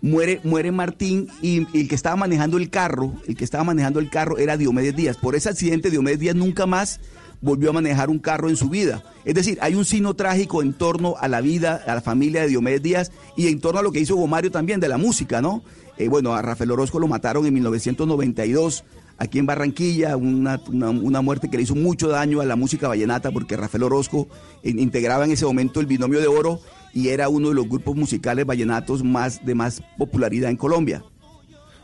muere, 0.00 0.40
muere 0.44 0.72
Martín 0.72 1.28
y, 1.42 1.66
el 1.78 1.88
que 1.88 1.94
estaba 1.94 2.16
manejando 2.16 2.56
el 2.56 2.70
carro, 2.70 3.12
el 3.26 3.36
que 3.36 3.44
estaba 3.44 3.64
manejando 3.64 4.00
el 4.00 4.10
carro 4.10 4.38
era 4.38 4.56
Diomedes 4.56 4.96
Díaz. 4.96 5.16
Por 5.16 5.34
ese 5.34 5.48
accidente 5.48 5.90
Diomedes 5.90 6.18
Díaz 6.18 6.36
nunca 6.36 6.66
más 6.66 7.00
volvió 7.40 7.70
a 7.70 7.72
manejar 7.74 8.08
un 8.08 8.18
carro 8.18 8.48
en 8.48 8.56
su 8.56 8.68
vida. 8.68 9.02
Es 9.24 9.34
decir, 9.34 9.58
hay 9.60 9.74
un 9.74 9.84
signo 9.84 10.14
trágico 10.14 10.62
en 10.62 10.72
torno 10.72 11.16
a 11.18 11.28
la 11.28 11.40
vida, 11.40 11.82
a 11.86 11.94
la 11.94 12.00
familia 12.00 12.42
de 12.42 12.48
Diomedes 12.48 12.82
Díaz 12.82 13.12
y 13.36 13.48
en 13.48 13.60
torno 13.60 13.80
a 13.80 13.82
lo 13.82 13.92
que 13.92 14.00
hizo 14.00 14.16
Gomario 14.16 14.50
también 14.50 14.80
de 14.80 14.88
la 14.88 14.98
música, 14.98 15.42
¿no? 15.42 15.62
Eh, 15.98 16.08
bueno, 16.08 16.34
a 16.34 16.42
Rafael 16.42 16.70
Orozco 16.70 16.98
lo 16.98 17.08
mataron 17.08 17.46
en 17.46 17.54
1992 17.54 18.84
aquí 19.18 19.38
en 19.38 19.46
Barranquilla, 19.46 20.16
una, 20.16 20.60
una, 20.68 20.90
una, 20.90 21.20
muerte 21.22 21.48
que 21.48 21.56
le 21.56 21.62
hizo 21.62 21.74
mucho 21.74 22.08
daño 22.08 22.40
a 22.40 22.44
la 22.44 22.56
música 22.56 22.88
vallenata 22.88 23.30
porque 23.30 23.56
Rafael 23.56 23.84
Orozco 23.84 24.28
integraba 24.62 25.24
en 25.24 25.30
ese 25.30 25.46
momento 25.46 25.80
el 25.80 25.86
binomio 25.86 26.20
de 26.20 26.26
oro 26.26 26.60
y 26.96 27.10
era 27.10 27.28
uno 27.28 27.50
de 27.50 27.54
los 27.54 27.68
grupos 27.68 27.94
musicales 27.94 28.46
vallenatos 28.46 29.04
más 29.04 29.44
de 29.44 29.54
más 29.54 29.82
popularidad 29.98 30.48
en 30.48 30.56
Colombia. 30.56 31.04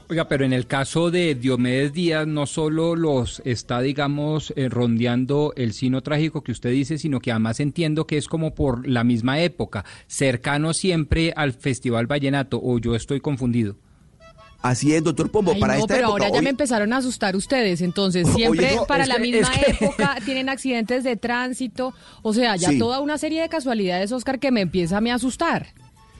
Oiga, 0.08 0.26
pero 0.26 0.46
en 0.46 0.54
el 0.54 0.66
caso 0.66 1.10
de 1.10 1.34
Diomedes 1.34 1.92
Díaz 1.92 2.26
no 2.26 2.46
solo 2.46 2.96
los 2.96 3.42
está, 3.44 3.82
digamos, 3.82 4.54
eh, 4.56 4.70
rondeando 4.70 5.52
el 5.54 5.74
sino 5.74 6.02
trágico 6.02 6.42
que 6.42 6.52
usted 6.52 6.70
dice, 6.70 6.96
sino 6.96 7.20
que 7.20 7.30
además 7.30 7.60
entiendo 7.60 8.06
que 8.06 8.16
es 8.16 8.26
como 8.26 8.54
por 8.54 8.88
la 8.88 9.04
misma 9.04 9.38
época, 9.40 9.84
cercano 10.06 10.72
siempre 10.72 11.34
al 11.36 11.52
Festival 11.52 12.06
Vallenato, 12.06 12.58
o 12.62 12.78
yo 12.78 12.94
estoy 12.94 13.20
confundido. 13.20 13.76
Así 14.62 14.94
es, 14.94 15.02
doctor 15.02 15.28
Pombo, 15.30 15.52
Ay, 15.52 15.60
para 15.60 15.74
no, 15.74 15.80
esta 15.80 15.94
pero 15.94 16.08
época. 16.08 16.24
ahora 16.24 16.34
ya 16.36 16.42
me 16.42 16.50
empezaron 16.50 16.92
a 16.92 16.98
asustar 16.98 17.34
ustedes, 17.34 17.80
entonces 17.80 18.28
siempre 18.34 18.66
Oye, 18.68 18.76
no, 18.76 18.86
para 18.86 19.06
la 19.06 19.16
que- 19.16 19.20
misma 19.20 19.52
es 19.54 19.58
que- 19.58 19.70
época 19.86 20.16
tienen 20.24 20.48
accidentes 20.48 21.02
de 21.04 21.16
tránsito, 21.16 21.92
o 22.22 22.32
sea, 22.32 22.54
ya 22.56 22.68
Sí. 22.70 22.78
toda 22.78 23.00
una 23.00 23.18
serie 23.18 23.40
de 23.42 23.48
casualidades, 23.48 24.12
Oscar, 24.12 24.38
que 24.38 24.50
me 24.52 24.60
empieza 24.60 24.98
a 24.98 25.00
me 25.00 25.10
asustar. 25.12 25.66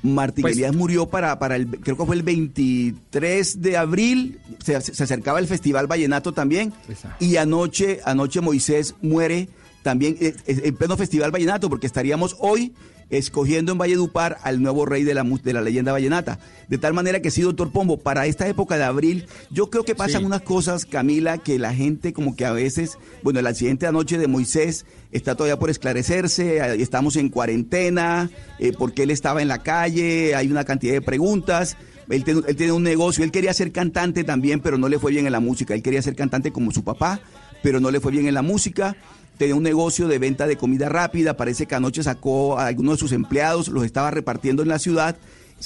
Martín 0.02 0.42
Pues- 0.42 0.54
Elías 0.56 0.74
murió 0.74 1.06
para, 1.06 1.38
para 1.38 1.54
el, 1.54 1.68
creo 1.68 1.96
que 1.96 2.04
fue 2.04 2.16
el 2.16 2.24
23 2.24 3.62
de 3.62 3.76
abril, 3.76 4.40
se, 4.64 4.80
se 4.80 5.02
acercaba 5.04 5.38
el 5.38 5.46
Festival 5.46 5.86
Vallenato 5.86 6.32
también, 6.32 6.72
y 7.20 7.36
anoche, 7.36 8.00
anoche 8.04 8.40
Moisés 8.40 8.94
muere 9.00 9.48
también 9.84 10.16
eh, 10.20 10.34
eh, 10.46 10.60
en 10.64 10.76
pleno 10.76 10.96
Festival 10.96 11.30
Vallenato, 11.30 11.68
porque 11.68 11.86
estaríamos 11.86 12.36
hoy 12.40 12.72
escogiendo 13.12 13.70
en 13.72 13.78
Valledupar 13.78 14.38
al 14.42 14.60
nuevo 14.62 14.84
rey 14.86 15.04
de 15.04 15.14
la, 15.14 15.22
de 15.22 15.52
la 15.52 15.60
leyenda 15.60 15.92
vallenata. 15.92 16.38
De 16.68 16.78
tal 16.78 16.94
manera 16.94 17.20
que 17.20 17.30
sí, 17.30 17.42
doctor 17.42 17.70
Pombo, 17.70 17.98
para 17.98 18.26
esta 18.26 18.48
época 18.48 18.76
de 18.78 18.84
abril, 18.84 19.26
yo 19.50 19.70
creo 19.70 19.84
que 19.84 19.94
pasan 19.94 20.22
Sí. 20.22 20.26
unas 20.26 20.40
cosas, 20.42 20.86
Camila, 20.86 21.38
que 21.38 21.58
la 21.58 21.74
gente 21.74 22.12
como 22.12 22.34
que 22.34 22.46
a 22.46 22.52
veces, 22.52 22.98
bueno, 23.22 23.38
el 23.40 23.46
accidente 23.46 23.84
de 23.84 23.90
anoche 23.90 24.18
de 24.18 24.26
Moisés 24.28 24.86
está 25.12 25.34
todavía 25.34 25.58
por 25.58 25.68
esclarecerse, 25.70 26.58
estamos 26.82 27.16
en 27.16 27.28
cuarentena, 27.28 28.30
eh, 28.58 28.72
porque 28.76 29.02
él 29.04 29.10
estaba 29.10 29.42
en 29.42 29.48
la 29.48 29.62
calle, 29.62 30.34
hay 30.34 30.50
una 30.50 30.64
cantidad 30.64 30.94
de 30.94 31.02
preguntas. 31.02 31.76
Él, 32.08 32.24
ten- 32.24 32.42
él 32.48 32.56
tiene 32.56 32.72
un 32.72 32.82
negocio, 32.82 33.22
él 33.24 33.30
quería 33.30 33.54
ser 33.54 33.72
cantante 33.72 34.24
también, 34.24 34.60
pero 34.60 34.76
no 34.78 34.88
le 34.88 34.98
fue 34.98 35.12
bien 35.12 35.26
en 35.26 35.32
la 35.32 35.40
música. 35.40 35.74
Él 35.74 35.82
quería 35.82 36.02
ser 36.02 36.16
cantante 36.16 36.50
como 36.50 36.70
su 36.72 36.82
papá, 36.82 37.20
pero 37.62 37.78
no 37.78 37.90
le 37.90 38.00
fue 38.00 38.10
bien 38.12 38.26
en 38.26 38.34
la 38.34 38.42
música. 38.42 38.96
Tenía 39.38 39.54
un 39.54 39.62
negocio 39.62 40.08
de 40.08 40.18
venta 40.18 40.46
de 40.46 40.56
comida 40.56 40.88
rápida, 40.88 41.36
parece 41.36 41.66
que 41.66 41.74
anoche 41.74 42.02
sacó 42.02 42.58
a 42.58 42.66
algunos 42.66 42.94
de 42.94 42.98
sus 43.00 43.12
empleados, 43.12 43.68
los 43.68 43.84
estaba 43.84 44.10
repartiendo 44.10 44.62
en 44.62 44.68
la 44.68 44.78
ciudad 44.78 45.16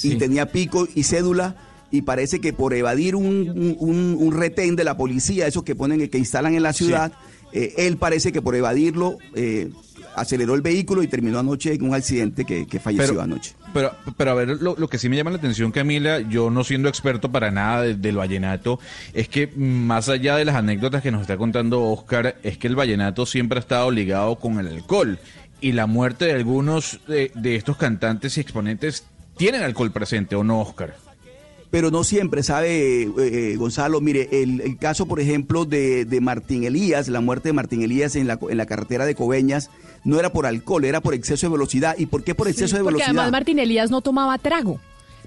y 0.03 0.15
tenía 0.17 0.51
pico 0.51 0.87
y 0.95 1.03
cédula 1.03 1.55
y 1.91 2.01
parece 2.01 2.39
que 2.41 2.53
por 2.53 2.73
evadir 2.73 3.15
un, 3.15 3.75
un- 3.79 4.15
un 4.19 4.31
retén 4.33 4.75
de 4.75 4.83
la 4.83 4.97
policía, 4.97 5.47
esos 5.47 5.63
que 5.63 5.75
ponen, 5.75 6.07
que 6.09 6.17
instalan 6.17 6.53
en 6.55 6.63
la 6.63 6.73
ciudad, 6.73 7.11
eh, 7.53 7.73
él 7.77 7.97
parece 7.97 8.31
que 8.31 8.41
por 8.41 8.55
evadirlo 8.55 9.17
eh, 9.35 9.69
aceleró 10.17 10.55
el 10.55 10.61
vehículo 10.61 11.03
y 11.03 11.07
terminó 11.07 11.39
anoche 11.39 11.73
en 11.73 11.83
un 11.83 11.93
accidente 11.93 12.43
que, 12.43 12.67
que 12.67 12.79
falleció 12.79 13.07
Pero- 13.13 13.21
anoche. 13.21 13.53
Pero, 13.73 13.91
pero 14.17 14.31
a 14.31 14.33
ver, 14.33 14.47
lo, 14.61 14.75
lo 14.77 14.87
que 14.89 14.97
sí 14.97 15.07
me 15.09 15.15
llama 15.17 15.29
la 15.31 15.37
atención, 15.37 15.71
Camila, 15.71 16.19
yo 16.21 16.49
no 16.49 16.63
siendo 16.63 16.89
experto 16.89 17.31
para 17.31 17.51
nada 17.51 17.81
de- 17.83 17.95
del 17.95 18.15
vallenato, 18.17 18.79
es 19.13 19.29
que 19.29 19.47
más 19.55 20.09
allá 20.09 20.35
de 20.35 20.45
las 20.45 20.55
anécdotas 20.55 21.01
que 21.03 21.11
nos 21.11 21.21
está 21.21 21.37
contando 21.37 21.83
Oscar, 21.83 22.37
es 22.43 22.57
que 22.57 22.67
el 22.67 22.75
vallenato 22.75 23.25
siempre 23.25 23.59
ha 23.59 23.61
estado 23.61 23.91
ligado 23.91 24.35
con 24.37 24.59
el 24.59 24.67
alcohol. 24.67 25.19
Y 25.61 25.71
la 25.73 25.85
muerte 25.87 26.25
de 26.25 26.33
algunos 26.33 26.99
de, 27.07 27.31
de 27.35 27.55
estos 27.55 27.77
cantantes 27.77 28.37
y 28.37 28.41
exponentes 28.41 29.05
tienen 29.37 29.61
alcohol 29.63 29.91
presente, 29.91 30.35
¿o 30.35 30.43
no, 30.43 30.61
Oscar? 30.61 30.95
Pero 31.69 31.91
no 31.91 32.03
siempre, 32.03 32.43
¿sabe, 32.43 33.03
eh, 33.03 33.11
eh, 33.17 33.55
Gonzalo? 33.57 33.99
Mire, 33.99 34.29
el, 34.31 34.61
el 34.61 34.77
caso, 34.77 35.05
por 35.05 35.19
ejemplo, 35.19 35.65
de, 35.65 36.05
de 36.05 36.21
Martín 36.21 36.63
Elías, 36.63 37.07
la 37.09 37.21
muerte 37.21 37.49
de 37.49 37.53
Martín 37.53 37.81
Elías 37.81 38.15
en 38.15 38.27
la, 38.27 38.39
en 38.49 38.57
la 38.57 38.65
carretera 38.65 39.05
de 39.05 39.15
Coveñas, 39.15 39.69
no 40.03 40.19
era 40.19 40.31
por 40.31 40.45
alcohol, 40.45 40.85
era 40.85 41.01
por 41.01 41.13
exceso 41.13 41.47
de 41.47 41.51
velocidad. 41.51 41.95
¿Y 41.97 42.05
por 42.05 42.23
qué 42.23 42.35
por 42.35 42.47
exceso 42.47 42.77
de 42.77 42.83
Porque 42.83 42.97
velocidad? 42.97 43.17
además 43.17 43.31
Martín 43.31 43.59
Elías 43.59 43.91
no 43.91 44.01
tomaba 44.01 44.37
trago. 44.37 44.79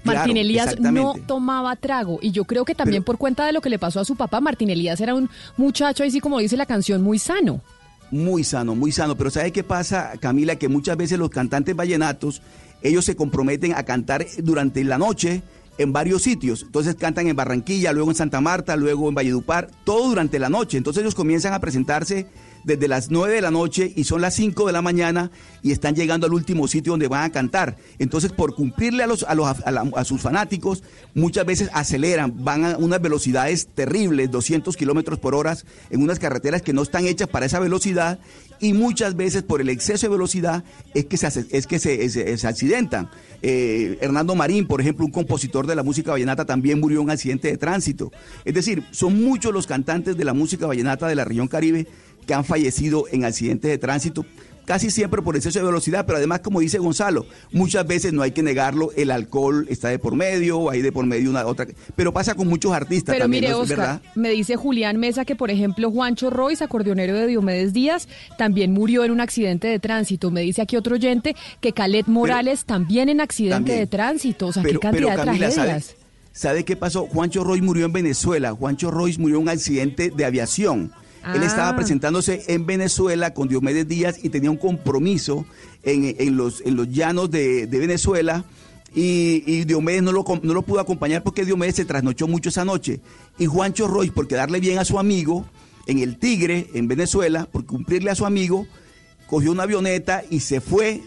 Claro, 0.03 0.17
Martín 0.17 0.37
Elías 0.37 0.79
no 0.79 1.13
tomaba 1.27 1.75
trago. 1.75 2.17
Y 2.23 2.31
yo 2.31 2.45
creo 2.45 2.65
que 2.65 2.73
también 2.73 3.03
por 3.03 3.19
cuenta 3.19 3.45
de 3.45 3.51
lo 3.53 3.61
que 3.61 3.69
le 3.69 3.77
pasó 3.77 3.99
a 3.99 4.05
su 4.05 4.15
papá, 4.15 4.41
Martín 4.41 4.71
Elías 4.71 4.99
era 4.99 5.13
un 5.13 5.29
muchacho, 5.57 6.03
así 6.03 6.19
como 6.19 6.39
dice 6.39 6.57
la 6.57 6.65
canción, 6.65 7.03
muy 7.03 7.19
sano. 7.19 7.61
Muy 8.09 8.43
sano, 8.43 8.73
muy 8.73 8.91
sano. 8.91 9.15
Pero 9.15 9.29
¿sabe 9.29 9.51
qué 9.51 9.63
pasa, 9.63 10.13
Camila? 10.19 10.55
Que 10.55 10.67
muchas 10.67 10.97
veces 10.97 11.19
los 11.19 11.29
cantantes 11.29 11.75
vallenatos, 11.75 12.41
ellos 12.81 13.05
se 13.05 13.15
comprometen 13.15 13.75
a 13.75 13.83
cantar 13.83 14.25
durante 14.39 14.83
la 14.83 14.97
noche 14.97 15.43
en 15.77 15.93
varios 15.93 16.23
sitios. 16.23 16.63
Entonces 16.63 16.95
cantan 16.95 17.27
en 17.27 17.35
Barranquilla, 17.35 17.93
luego 17.93 18.11
en 18.11 18.15
Santa 18.15 18.41
Marta, 18.41 18.75
luego 18.75 19.09
en 19.09 19.15
Valledupar, 19.15 19.69
todo 19.83 20.09
durante 20.09 20.39
la 20.39 20.49
noche. 20.49 20.77
Entonces 20.77 21.01
ellos 21.01 21.15
comienzan 21.15 21.53
a 21.53 21.59
presentarse 21.59 22.27
desde 22.63 22.87
las 22.87 23.09
9 23.11 23.35
de 23.35 23.41
la 23.41 23.51
noche 23.51 23.91
y 23.95 24.03
son 24.03 24.21
las 24.21 24.35
5 24.35 24.65
de 24.67 24.73
la 24.73 24.81
mañana 24.81 25.31
y 25.63 25.71
están 25.71 25.95
llegando 25.95 26.27
al 26.27 26.33
último 26.33 26.67
sitio 26.67 26.93
donde 26.93 27.07
van 27.07 27.23
a 27.23 27.31
cantar. 27.31 27.77
Entonces, 27.99 28.31
por 28.31 28.55
cumplirle 28.55 29.03
a, 29.03 29.07
los, 29.07 29.23
a, 29.23 29.33
los, 29.35 29.47
a, 29.95 30.03
sus 30.05 30.21
fanáticos, 30.21 30.83
muchas 31.13 31.45
veces 31.45 31.69
aceleran, 31.73 32.43
van 32.43 32.65
a 32.65 32.77
unas 32.77 33.01
velocidades 33.01 33.67
terribles, 33.73 34.31
200 34.31 34.75
kilómetros 34.77 35.19
por 35.19 35.35
hora, 35.35 35.57
en 35.89 36.01
unas 36.01 36.19
carreteras 36.19 36.61
que 36.61 36.73
no 36.73 36.81
están 36.81 37.05
hechas 37.05 37.27
para 37.27 37.45
esa 37.45 37.59
velocidad 37.59 38.19
y 38.59 38.73
muchas 38.73 39.15
veces 39.15 39.41
por 39.43 39.59
el 39.59 39.69
exceso 39.69 40.05
de 40.05 40.11
velocidad 40.11 40.63
es 40.93 41.05
que 41.05 41.17
se, 41.17 41.45
es 41.49 41.67
que 41.67 41.79
se- 41.79 42.37
se 42.37 42.47
accidentan. 42.47 43.09
Eh, 43.41 43.97
Hernando 44.01 44.35
Marín, 44.35 44.67
por 44.67 44.81
ejemplo, 44.81 45.03
un 45.05 45.11
compositor 45.11 45.65
de 45.65 45.75
la 45.75 45.81
música 45.83 46.11
vallenata, 46.11 46.45
también 46.45 46.79
murió 46.79 46.99
en 46.99 47.05
un 47.05 47.09
accidente 47.11 47.47
de 47.47 47.57
tránsito. 47.57 48.11
Es 48.45 48.53
decir, 48.53 48.83
son 48.91 49.23
muchos 49.23 49.51
los 49.51 49.65
cantantes 49.65 50.15
de 50.15 50.23
la 50.25 50.33
música 50.33 50.67
vallenata 50.67 51.07
de 51.07 51.15
la 51.15 51.25
región 51.25 51.47
Caribe 51.47 51.87
que 52.31 52.35
han 52.35 52.45
fallecido 52.45 53.03
en 53.11 53.25
accidentes 53.25 53.69
de 53.69 53.77
tránsito 53.77 54.25
casi 54.63 54.89
siempre 54.89 55.21
por 55.21 55.35
exceso 55.35 55.59
de 55.59 55.65
velocidad, 55.65 56.05
pero 56.05 56.17
además, 56.17 56.39
como 56.39 56.61
dice 56.61 56.77
Gonzalo, 56.77 57.25
muchas 57.51 57.85
veces 57.85 58.13
no 58.13 58.21
hay 58.21 58.31
que 58.31 58.41
negarlo, 58.41 58.93
el 58.95 59.11
alcohol 59.11 59.65
está 59.67 59.89
de 59.89 59.99
por 59.99 60.15
medio, 60.15 60.69
hay 60.69 60.81
de 60.81 60.93
por 60.93 61.05
medio 61.05 61.29
una 61.29 61.45
otra, 61.45 61.67
pero 61.93 62.13
pasa 62.13 62.33
con 62.33 62.47
muchos 62.47 62.71
artistas 62.71 63.13
Pero 63.15 63.25
también, 63.25 63.43
mire, 63.43 63.51
¿no? 63.51 63.63
¿Es 63.63 63.69
Oscar, 63.69 63.77
verdad? 63.77 64.01
me 64.15 64.29
dice 64.29 64.55
Julián 64.55 64.95
Mesa 64.95 65.25
que, 65.25 65.35
por 65.35 65.51
ejemplo, 65.51 65.91
Juancho 65.91 66.29
Royce, 66.29 66.63
acordeonero 66.63 67.17
de 67.17 67.27
Diomedes 67.27 67.73
Díaz, 67.73 68.07
también 68.37 68.71
murió 68.71 69.03
en 69.03 69.11
un 69.11 69.19
accidente 69.19 69.67
de 69.67 69.79
tránsito. 69.79 70.31
Me 70.31 70.39
dice 70.39 70.61
aquí 70.61 70.77
otro 70.77 70.95
oyente 70.95 71.35
que 71.59 71.73
Calet 71.73 72.07
Morales 72.07 72.63
también 72.63 73.09
en 73.09 73.19
accidente 73.19 73.55
también. 73.55 73.79
de 73.79 73.87
tránsito. 73.87 74.47
O 74.47 74.53
sea, 74.53 74.63
pero, 74.63 74.79
qué 74.79 74.87
cantidad 74.87 75.09
pero 75.09 75.19
de 75.19 75.25
Camila, 75.25 75.51
¿sabe, 75.51 75.67
tragedias. 75.67 75.95
¿sabe 76.31 76.63
qué 76.63 76.77
pasó? 76.77 77.07
Juancho 77.07 77.43
Roy 77.43 77.61
murió 77.61 77.87
en 77.87 77.91
Venezuela. 77.91 78.53
Juancho 78.53 78.89
Roy 78.89 79.17
murió 79.17 79.35
en 79.35 79.41
un 79.41 79.49
accidente 79.49 80.11
de 80.15 80.23
aviación. 80.23 80.93
Él 81.33 81.41
Ah. 81.43 81.45
estaba 81.45 81.75
presentándose 81.75 82.43
en 82.47 82.65
Venezuela 82.65 83.33
con 83.33 83.47
Diomedes 83.47 83.87
Díaz 83.87 84.19
y 84.23 84.29
tenía 84.29 84.49
un 84.49 84.57
compromiso 84.57 85.45
en, 85.83 86.15
en 86.19 86.35
los, 86.37 86.61
en 86.65 86.75
los 86.75 86.89
llanos 86.89 87.29
de, 87.29 87.67
de 87.67 87.79
Venezuela. 87.79 88.43
Y, 88.93 89.43
y 89.45 89.63
Diomedes 89.65 90.03
no 90.03 90.11
lo, 90.11 90.25
no 90.43 90.53
lo 90.53 90.61
pudo 90.63 90.79
acompañar 90.81 91.23
porque 91.23 91.45
Diomedes 91.45 91.75
se 91.75 91.85
trasnochó 91.85 92.27
mucho 92.27 92.49
esa 92.49 92.65
noche. 92.65 92.99
Y 93.39 93.45
Juancho 93.45 93.87
Roy, 93.87 94.09
por 94.09 94.27
quedarle 94.27 94.59
bien 94.59 94.79
a 94.79 94.85
su 94.85 94.99
amigo 94.99 95.45
en 95.87 95.99
el 95.99 96.17
Tigre, 96.17 96.67
en 96.73 96.87
Venezuela, 96.87 97.47
por 97.51 97.65
cumplirle 97.65 98.11
a 98.11 98.15
su 98.15 98.25
amigo, 98.25 98.67
cogió 99.27 99.51
una 99.51 99.63
avioneta 99.63 100.23
y 100.29 100.41
se 100.41 100.59
fue 100.59 101.01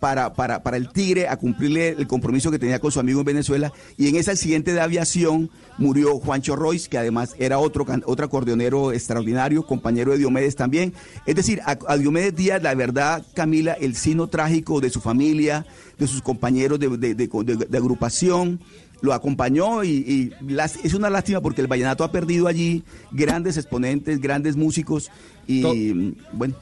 para, 0.00 0.34
para, 0.34 0.62
para 0.62 0.76
el 0.76 0.90
Tigre 0.90 1.26
a 1.28 1.36
cumplirle 1.36 1.88
el 1.90 2.06
compromiso 2.06 2.50
que 2.50 2.58
tenía 2.58 2.78
con 2.78 2.92
su 2.92 3.00
amigo 3.00 3.20
en 3.20 3.26
Venezuela. 3.26 3.72
Y 3.96 4.08
en 4.08 4.16
ese 4.16 4.30
accidente 4.30 4.72
de 4.74 4.80
aviación 4.80 5.50
murió 5.78 6.18
Juancho 6.18 6.54
Royce, 6.54 6.88
que 6.88 6.98
además 6.98 7.34
era 7.38 7.58
otro, 7.58 7.86
otro 8.04 8.26
acordeonero 8.26 8.92
extraordinario, 8.92 9.66
compañero 9.66 10.12
de 10.12 10.18
Diomedes 10.18 10.54
también. 10.56 10.92
Es 11.24 11.34
decir, 11.34 11.60
a, 11.64 11.78
a 11.88 11.96
Diomedes 11.96 12.36
Díaz, 12.36 12.62
la 12.62 12.74
verdad, 12.74 13.24
Camila, 13.34 13.72
el 13.72 13.96
sino 13.96 14.26
trágico 14.26 14.80
de 14.80 14.90
su 14.90 15.00
familia, 15.00 15.64
de 15.98 16.06
sus 16.06 16.20
compañeros 16.22 16.78
de, 16.78 16.88
de- 16.90 17.14
de- 17.14 17.26
de- 17.28 17.56
de 17.68 17.78
agrupación, 17.78 18.60
lo 19.02 19.12
acompañó 19.12 19.84
y, 19.84 19.90
y 19.90 20.32
las- 20.52 20.76
es 20.84 20.94
una 20.94 21.10
lástima 21.10 21.40
porque 21.40 21.60
el 21.60 21.66
vallenato 21.66 22.02
ha 22.04 22.10
perdido 22.12 22.48
allí 22.48 22.82
grandes 23.12 23.56
exponentes, 23.56 24.20
grandes 24.20 24.56
músicos 24.56 25.10
y 25.46 25.62
bueno. 26.32 26.54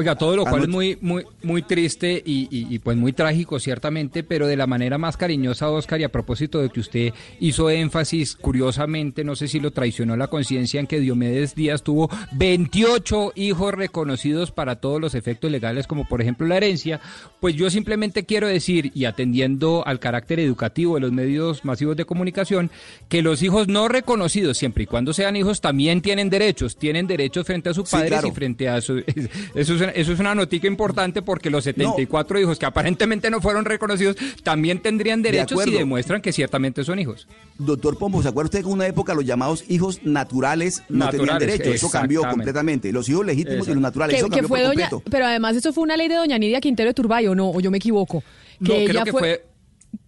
Oiga, 0.00 0.16
todo 0.16 0.34
lo 0.36 0.44
cual 0.46 0.62
es 0.62 0.68
muy, 0.68 0.96
muy, 1.00 1.24
muy 1.42 1.62
triste 1.62 2.22
y, 2.24 2.48
y- 2.50 2.74
y, 2.74 2.78
pues 2.78 2.96
muy 2.96 3.12
trágico, 3.12 3.58
ciertamente, 3.60 4.22
pero 4.22 4.46
de 4.46 4.56
la 4.56 4.66
manera 4.66 4.96
más 4.98 5.16
cariñosa, 5.16 5.68
Oscar, 5.70 6.00
y 6.00 6.04
a 6.04 6.08
propósito 6.08 6.60
de 6.62 6.70
que 6.70 6.80
usted 6.80 7.12
hizo 7.38 7.68
énfasis, 7.70 8.34
curiosamente, 8.36 9.24
no 9.24 9.36
sé 9.36 9.46
si 9.48 9.60
lo 9.60 9.70
traicionó 9.72 10.16
la 10.16 10.28
conciencia, 10.28 10.80
en 10.80 10.86
que 10.86 11.00
Diomedes 11.00 11.54
Díaz 11.54 11.82
tuvo 11.82 12.08
28 12.32 13.32
hijos 13.34 13.74
reconocidos 13.74 14.50
para 14.52 14.76
todos 14.76 15.00
los 15.00 15.14
efectos 15.14 15.50
legales, 15.50 15.86
como 15.86 16.06
por 16.08 16.20
ejemplo 16.22 16.46
la 16.46 16.56
herencia, 16.56 17.00
pues 17.40 17.54
yo 17.54 17.68
simplemente 17.70 18.24
quiero 18.24 18.46
decir, 18.48 18.90
y 18.94 19.04
atendiendo 19.04 19.82
al 19.86 19.98
carácter 20.00 20.40
educativo 20.40 20.94
de 20.94 21.00
los 21.02 21.12
medios 21.12 21.64
masivos 21.64 21.96
de 21.96 22.04
comunicación, 22.04 22.70
que 23.08 23.22
los 23.22 23.42
hijos 23.42 23.68
no 23.68 23.88
reconocidos, 23.88 24.56
siempre 24.56 24.84
y 24.84 24.86
cuando 24.86 25.12
sean 25.12 25.36
hijos, 25.36 25.60
también 25.60 26.00
tienen 26.00 26.30
derechos, 26.30 26.76
tienen 26.76 27.06
derechos 27.06 27.46
frente 27.46 27.68
a 27.68 27.74
sus 27.74 27.88
Sí, 27.88 27.96
padres 27.96 28.10
claro. 28.12 28.28
y 28.28 28.30
frente 28.32 28.68
a 28.68 28.80
su... 28.80 28.98
Eso 29.54 29.74
es, 29.74 29.89
eso 29.94 30.12
es 30.12 30.18
una 30.20 30.34
notica 30.34 30.66
importante 30.66 31.22
porque 31.22 31.50
los 31.50 31.64
74 31.64 32.38
hijos 32.40 32.58
que 32.58 32.66
aparentemente 32.66 33.30
no 33.30 33.40
fueron 33.40 33.64
reconocidos 33.64 34.16
también 34.42 34.80
tendrían 34.80 35.22
De 35.22 35.30
derechos 35.30 35.50
y 35.52 35.54
acuerdo. 35.62 35.78
demuestran 35.78 36.20
que 36.22 36.32
ciertamente 36.32 36.84
son 36.84 36.98
hijos. 36.98 37.26
Doctor 37.58 37.98
Pombo, 37.98 38.22
¿se 38.22 38.28
acuerda 38.28 38.46
usted 38.48 38.60
que 38.60 38.66
en 38.66 38.72
una 38.72 38.86
época 38.86 39.14
los 39.14 39.24
llamados 39.24 39.64
hijos 39.68 40.00
naturales 40.04 40.82
no 40.88 41.08
tenían 41.10 41.26
Naturales, 41.28 41.58
derecho? 41.58 41.74
Eso 41.74 41.90
cambió 41.90 42.22
completamente. 42.22 42.92
Los 42.92 43.08
hijos 43.08 43.24
legítimos 43.26 43.66
y 43.68 43.72
los 43.72 43.80
naturales, 43.80 44.14
Que, 44.14 44.18
eso 44.20 44.28
que 44.28 44.36
cambió 44.36 44.48
fue 44.48 44.58
por 44.60 44.68
doña, 44.74 44.90
pero 45.10 45.26
además 45.26 45.56
eso 45.56 45.72
fue 45.72 45.82
una 45.84 45.96
ley 45.96 46.08
de 46.08 46.14
doña 46.16 46.38
Nidia 46.38 46.60
Quintero 46.60 46.88
de 46.90 46.94
Turbay, 46.94 47.26
¿o 47.26 47.34
no? 47.34 47.50
¿O 47.50 47.60
yo 47.60 47.70
me 47.70 47.76
equivoco? 47.78 48.22
No, 48.58 48.74
creo 48.86 49.04
que 49.04 49.10
fue- 49.12 49.44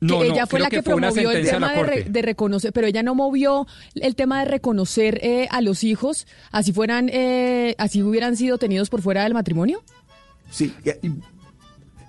No, 0.01 0.19
que 0.21 0.29
no, 0.29 0.35
ella 0.35 0.47
fue 0.47 0.59
la 0.61 0.69
que, 0.71 0.77
que 0.77 0.83
promovió 0.83 1.31
el 1.31 1.49
tema 1.49 1.73
de, 1.73 1.83
re- 1.83 1.95
Corte. 2.03 2.11
de 2.11 2.23
reconocer, 2.23 2.73
pero 2.73 2.87
ella 2.87 3.03
no 3.03 3.15
movió 3.15 3.67
el 3.95 4.15
tema 4.17 4.41
de 4.41 4.47
reconocer 4.47 5.19
eh, 5.23 5.49
a 5.51 5.61
los 5.61 5.85
hijos, 5.85 6.27
así 6.51 6.73
fueran, 6.73 7.09
eh, 7.13 7.75
así 7.79 8.03
hubieran 8.03 8.37
sido 8.37 8.59
tenidos 8.59 8.91
por 8.91 9.01
fuera 9.03 9.23
del 9.25 9.35
matrimonio. 9.35 9.83
Sí, 10.51 10.75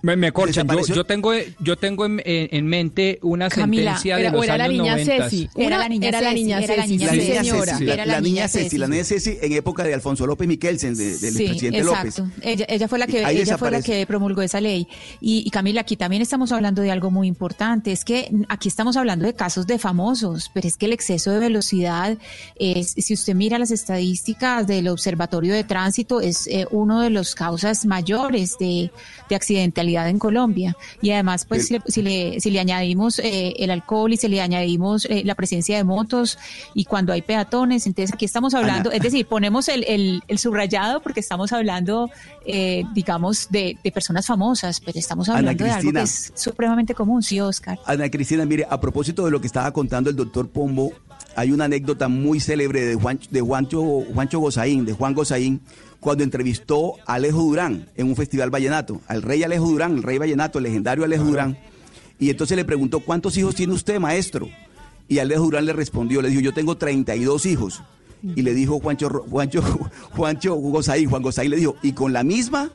Me, 0.03 0.18
me 0.18 0.34
corchan. 0.34 0.68
Yo, 0.68 0.86
yo 0.96 1.06
tengo, 1.06 1.32
yo 1.60 1.78
tengo 1.78 2.06
en, 2.06 2.22
en- 2.26 2.50
en 2.52 2.68
mente 2.68 3.19
una 3.22 3.48
Camila, 3.48 3.92
sentencia 3.94 4.19
era- 4.19 4.30
de 4.30 4.32
los 4.34 4.42
o 4.42 4.44
era 4.44 4.58
la 4.58 4.64
años 4.66 4.78
niña 4.84 4.92
90. 4.98 5.30
Ceci. 5.30 5.50
Era 5.56 5.68
Una 5.68 5.78
la 5.78 5.88
niña 5.90 6.08
era 6.10 6.22
la 6.22 6.30
Ceci, 6.32 6.44
niña 6.44 6.60
era 6.60 6.76
la 6.76 6.82
Ceci, 6.84 6.98
niña 6.98 7.10
sí, 7.10 7.16
La 7.16 7.24
niña 7.24 7.44
señora. 7.44 7.72
Ceci, 7.78 7.84
Era 7.86 7.96
la, 7.96 8.06
la 8.06 8.14
la 8.16 8.22
niña 8.22 8.48
Ceci, 8.50 8.64
Ceci. 8.66 8.78
la 8.78 8.88
niña 8.90 9.03
Ceci 9.06 9.38
en 9.42 9.53
época 9.53 9.84
de 9.86 9.94
Alfonso 9.94 10.28
López 10.28 10.46
Miquelsen, 10.46 10.94
de- 10.98 11.18
del 11.18 11.34
Sí, 11.34 11.46
presidente 11.48 11.80
exacto. 11.80 12.24
López. 12.26 12.38
Ella, 12.44 12.66
ella 12.68 12.88
fue 12.90 13.00
la 13.00 13.08
que 13.08 13.24
Ahí 13.24 13.38
ella 13.38 13.58
fue 13.58 13.72
la 13.72 13.82
que 13.82 14.06
promulgó 14.06 14.42
esa 14.42 14.60
ley. 14.60 14.90
Y, 15.22 15.44
y 15.48 15.50
Camila, 15.52 15.80
aquí 15.82 15.96
también 15.96 16.22
estamos 16.22 16.52
hablando 16.52 16.82
de 16.82 16.92
algo 16.92 17.10
muy 17.10 17.30
importante. 17.30 17.94
Es 17.94 18.03
que 18.03 18.30
aquí 18.50 18.68
estamos 18.68 18.98
hablando 18.98 19.26
de 19.26 19.34
casos 19.36 19.68
de 19.68 19.80
famosos, 19.80 20.52
pero 20.53 20.68
es 20.68 20.76
que 20.76 20.86
el 20.88 20.92
exceso 20.92 21.32
de 21.32 21.40
velocidad, 21.40 22.18
es, 22.58 22.88
si 22.98 23.14
usted 23.14 23.36
mira 23.36 23.58
las 23.58 23.72
estadísticas 23.72 24.68
del 24.68 24.90
Observatorio 24.90 25.53
de 25.53 25.64
Tránsito, 25.64 26.19
es 26.19 26.46
eh, 26.48 26.68
uno 26.72 27.00
de 27.00 27.10
los 27.10 27.36
causas 27.36 27.86
mayores 27.86 28.58
de, 28.60 28.92
de 29.30 29.36
accidentalidad 29.38 29.93
en 29.94 30.20
Colombia. 30.20 30.76
Y 31.02 31.12
además, 31.12 31.46
pues, 31.46 31.68
si 31.68 31.74
le, 31.74 31.82
si 31.88 32.02
le, 32.02 32.40
si 32.40 32.52
le 32.52 32.60
añadimos 32.60 33.20
eh, 33.20 33.54
el 33.58 33.72
alcohol 33.72 34.14
y 34.14 34.18
si 34.18 34.28
le 34.28 34.42
añadimos 34.42 35.06
eh, 35.06 35.24
la 35.26 35.36
presencia 35.36 35.78
de 35.78 35.84
motos 35.84 36.38
y 36.74 36.86
cuando 36.86 37.14
hay 37.14 37.22
peatones, 37.22 37.86
entonces 37.88 38.14
aquí 38.14 38.26
estamos 38.26 38.54
hablando, 38.54 38.90
Ana. 38.90 38.98
es 38.98 39.04
decir, 39.04 39.26
ponemos 39.26 39.68
el, 39.70 39.84
el, 39.88 40.22
el 40.28 40.38
subrayado 40.38 41.02
porque 41.02 41.20
estamos 41.20 41.54
hablando, 41.54 42.10
eh, 42.46 42.84
digamos, 42.94 43.48
de, 43.50 43.78
de 43.84 43.92
personas 43.92 44.26
famosas, 44.26 44.80
pero 44.80 45.00
estamos 45.00 45.30
hablando 45.30 45.64
de 45.64 45.72
algo 45.72 45.92
que 45.92 46.02
es 46.02 46.32
supremamente 46.36 46.94
común, 46.94 47.24
sí, 47.24 47.40
Oscar. 47.40 47.80
Ana 47.86 48.10
Cristina, 48.10 48.46
mire, 48.46 48.66
a 48.70 48.80
propósito 48.80 49.26
de 49.26 49.32
lo 49.32 49.40
que 49.40 49.48
estaba 49.48 49.72
contando 49.72 50.10
el 50.10 50.16
doctor 50.16 50.50
Pombo, 50.50 50.92
hay 51.36 51.52
una 51.52 51.66
anécdota 51.66 52.08
muy 52.08 52.40
célebre 52.40 52.86
de, 52.86 52.96
Juan, 52.96 53.20
de 53.30 53.42
Juancho, 53.42 53.82
Juancho 54.14 54.40
Gozaín, 54.40 54.86
de 54.86 54.94
Juan 54.94 55.14
Gozaín, 55.14 55.62
cuando 56.03 56.24
entrevistó 56.24 56.96
a 57.06 57.14
Alejo 57.16 57.42
Durán 57.42 57.88
en 57.96 58.08
un 58.08 58.16
festival 58.16 58.50
vallenato, 58.50 59.02
al 59.08 59.22
rey 59.22 59.42
Alejo 59.42 59.68
Durán, 59.68 59.94
el 59.96 60.03
rey 60.03 60.18
vallenato, 60.18 60.60
el 60.60 60.66
legendario 60.66 61.06
Alejo 61.06 61.24
Durán, 61.24 61.58
y 62.19 62.30
entonces 62.30 62.58
le 62.58 62.66
preguntó, 62.66 63.00
¿cuántos 63.00 63.38
hijos 63.38 63.56
tiene 63.56 63.74
usted, 63.74 64.00
maestro? 64.00 64.50
Y 65.08 65.19
Alejo 65.19 65.46
Durán 65.46 65.66
le 65.66 65.74
respondió, 65.74 66.22
le 66.22 66.30
dijo, 66.30 66.42
yo 66.42 66.53
tengo 66.53 66.76
32 66.76 67.46
hijos. 67.46 67.82
Y 68.22 68.42
le 68.42 68.53
dijo 68.53 68.80
Juancho, 68.80 69.10
Juancho, 69.30 69.62
Juancho 70.12 70.56
Gozaín, 70.56 71.10
Juan 71.10 71.22
Gozaín 71.22 71.52
le 71.52 71.58
dijo, 71.58 71.76
¿y 71.82 71.94
con 71.94 72.14
la 72.14 72.24
misma? 72.24 72.69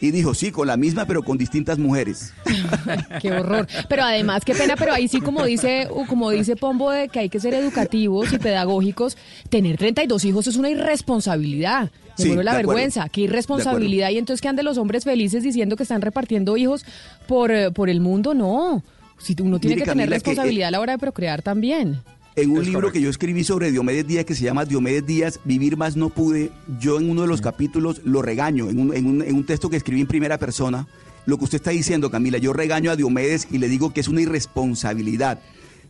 Y 0.00 0.10
dijo, 0.10 0.34
sí, 0.34 0.50
con 0.50 0.66
la 0.66 0.76
misma, 0.76 1.06
pero 1.06 1.22
con 1.22 1.38
distintas 1.38 1.78
mujeres. 1.78 2.32
Qué 3.22 3.32
horror. 3.32 3.66
Pero 3.88 4.04
además, 4.04 4.44
qué 4.44 4.54
pena, 4.54 4.76
pero 4.76 4.92
ahí 4.92 5.08
sí 5.08 5.20
como 5.20 5.44
dice, 5.44 5.88
como 6.08 6.30
dice 6.30 6.54
Pombo 6.54 6.90
de 6.90 7.08
que 7.08 7.20
hay 7.20 7.28
que 7.30 7.40
ser 7.40 7.54
educativos 7.54 8.32
y 8.32 8.38
pedagógicos, 8.38 9.16
tener 9.48 9.78
32 9.78 10.24
hijos 10.26 10.46
es 10.46 10.56
una 10.56 10.68
irresponsabilidad. 10.68 11.90
Me 12.18 12.24
Sí, 12.24 12.28
la 12.28 12.52
acuerdo. 12.52 12.56
vergüenza, 12.56 13.08
qué 13.08 13.22
irresponsabilidad. 13.22 14.10
Y 14.10 14.18
entonces 14.18 14.40
que 14.42 14.48
ande 14.48 14.62
los 14.62 14.78
hombres 14.78 15.04
felices 15.04 15.42
diciendo 15.42 15.76
que 15.76 15.82
están 15.82 16.02
repartiendo 16.02 16.56
hijos 16.56 16.84
por, 17.26 17.50
eh, 17.50 17.70
por 17.70 17.88
el 17.90 18.00
mundo, 18.00 18.34
no. 18.34 18.82
Si 19.18 19.34
uno 19.40 19.58
tiene 19.58 19.76
Mire, 19.76 19.84
que 19.86 19.90
tener 19.92 20.08
que, 20.08 20.14
eh, 20.14 20.16
responsabilidad 20.16 20.68
a 20.68 20.70
la 20.72 20.80
hora 20.80 20.92
de 20.92 20.98
procrear 20.98 21.40
también. 21.42 22.00
En 22.36 22.50
un 22.50 22.60
Es 22.60 22.66
libro 22.66 22.92
que 22.92 23.00
yo 23.00 23.08
escribí 23.08 23.44
sobre 23.44 23.70
Diomedes 23.72 24.06
Díaz 24.06 24.26
que 24.26 24.34
se 24.34 24.44
llama 24.44 24.66
Diomedes 24.66 25.06
Díaz, 25.06 25.40
Vivir 25.44 25.78
más 25.78 25.96
no 25.96 26.10
pude, 26.10 26.52
yo 26.78 26.98
en 27.00 27.08
uno 27.08 27.22
de 27.22 27.28
los 27.28 27.40
capítulos 27.40 28.02
lo 28.04 28.20
regaño, 28.20 28.68
en 28.68 28.78
un, 28.78 28.94
en 28.94 29.06
un- 29.06 29.22
en 29.22 29.34
un 29.34 29.44
texto 29.46 29.70
que 29.70 29.78
escribí 29.78 30.02
en 30.02 30.06
primera 30.06 30.36
persona, 30.38 30.86
lo 31.24 31.38
que 31.38 31.44
usted 31.44 31.56
está 31.56 31.70
diciendo, 31.70 32.10
Camila, 32.10 32.36
yo 32.36 32.52
regaño 32.52 32.90
a 32.90 32.96
Diomedes 32.96 33.48
y 33.50 33.56
le 33.58 33.68
digo 33.70 33.92
que 33.94 34.00
es 34.00 34.08
una 34.08 34.20
irresponsabilidad 34.20 35.40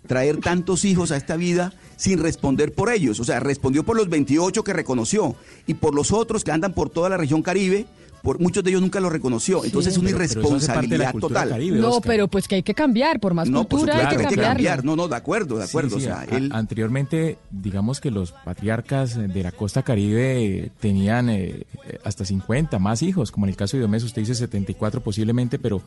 traer 0.07 0.37
tantos 0.37 0.85
hijos 0.85 1.11
a 1.11 1.17
esta 1.17 1.37
vida 1.37 1.73
sin 1.97 2.21
responder 2.21 2.73
por 2.73 2.93
ellos. 2.93 3.19
O 3.19 3.25
sea, 3.25 3.41
respondió 3.41 3.83
por 3.83 3.97
los 3.97 4.09
28 4.09 4.63
que 4.63 4.73
reconoció 4.73 5.35
y 5.67 5.75
por 5.75 5.97
los 5.97 6.13
otros 6.13 6.45
que 6.45 6.53
andan 6.53 6.75
por 6.75 6.91
toda 6.91 7.09
la 7.09 7.17
región 7.17 7.43
Caribe, 7.43 7.87
por 8.27 8.41
muchos 8.41 8.65
de 8.65 8.71
ellos 8.71 8.83
nunca 8.83 8.99
los 8.99 9.13
reconoció. 9.13 9.65
Entonces 9.65 9.93
es 9.93 9.99
una 9.99 10.09
Pero- 10.11 10.17
irresponsabilidad 10.25 11.15
total. 11.15 11.49
caribe, 11.49 11.79
No, 11.79 11.89
Oscar. 11.91 12.03
pero 12.11 12.29
pues 12.29 12.49
que 12.49 12.57
hay 12.57 12.63
que 12.65 12.75
cambiar, 12.75 13.21
por 13.21 13.35
más 13.35 13.49
No, 13.49 13.61
por 13.69 13.79
cultura 13.81 14.09
hay 14.11 14.17
que 14.17 14.23
hay 14.25 14.35
que 14.35 14.41
cambiar. 14.41 14.85
No, 14.85 14.97
no, 14.97 15.07
de 15.07 15.15
acuerdo, 15.17 15.59
de 15.59 15.65
acuerdo. 15.65 15.97
Sí, 15.97 16.05
sí, 16.05 16.11
o 16.11 16.15
sea, 16.15 16.21
a- 16.23 16.25
él... 16.37 16.51
Anteriormente, 16.53 17.39
digamos 17.51 18.01
que 18.01 18.11
los 18.11 18.33
patriarcas 18.33 19.17
de 19.17 19.43
la 19.43 19.53
costa 19.53 19.83
caribe 19.85 20.73
tenían 20.81 21.31
eh, 21.31 21.65
hasta 22.05 22.25
50 22.25 22.79
más 22.81 23.03
hijos, 23.03 23.31
como 23.31 23.47
en 23.47 23.51
el 23.51 23.57
caso 23.57 23.77
de 23.77 23.83
Diomedes, 23.83 24.03
usted 24.03 24.23
dice 24.23 24.35
74 24.35 25.01
posiblemente, 25.03 25.59
pero, 25.61 25.83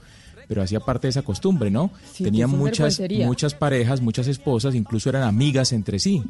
pero 0.48 0.62
hacía 0.64 0.80
parte 0.80 1.08
de 1.08 1.10
esa 1.10 1.22
costumbre, 1.24 1.70
¿no? 1.70 1.92
Sí, 2.14 2.24
tenían 2.24 2.50
muchas, 2.52 3.02
muchas 3.26 3.54
parejas, 3.54 4.00
muchas 4.02 4.28
esposas, 4.28 4.76
incluso 4.76 5.10
eran 5.10 5.24
amigas 5.24 5.74
entre 5.74 6.00
sí. 6.00 6.24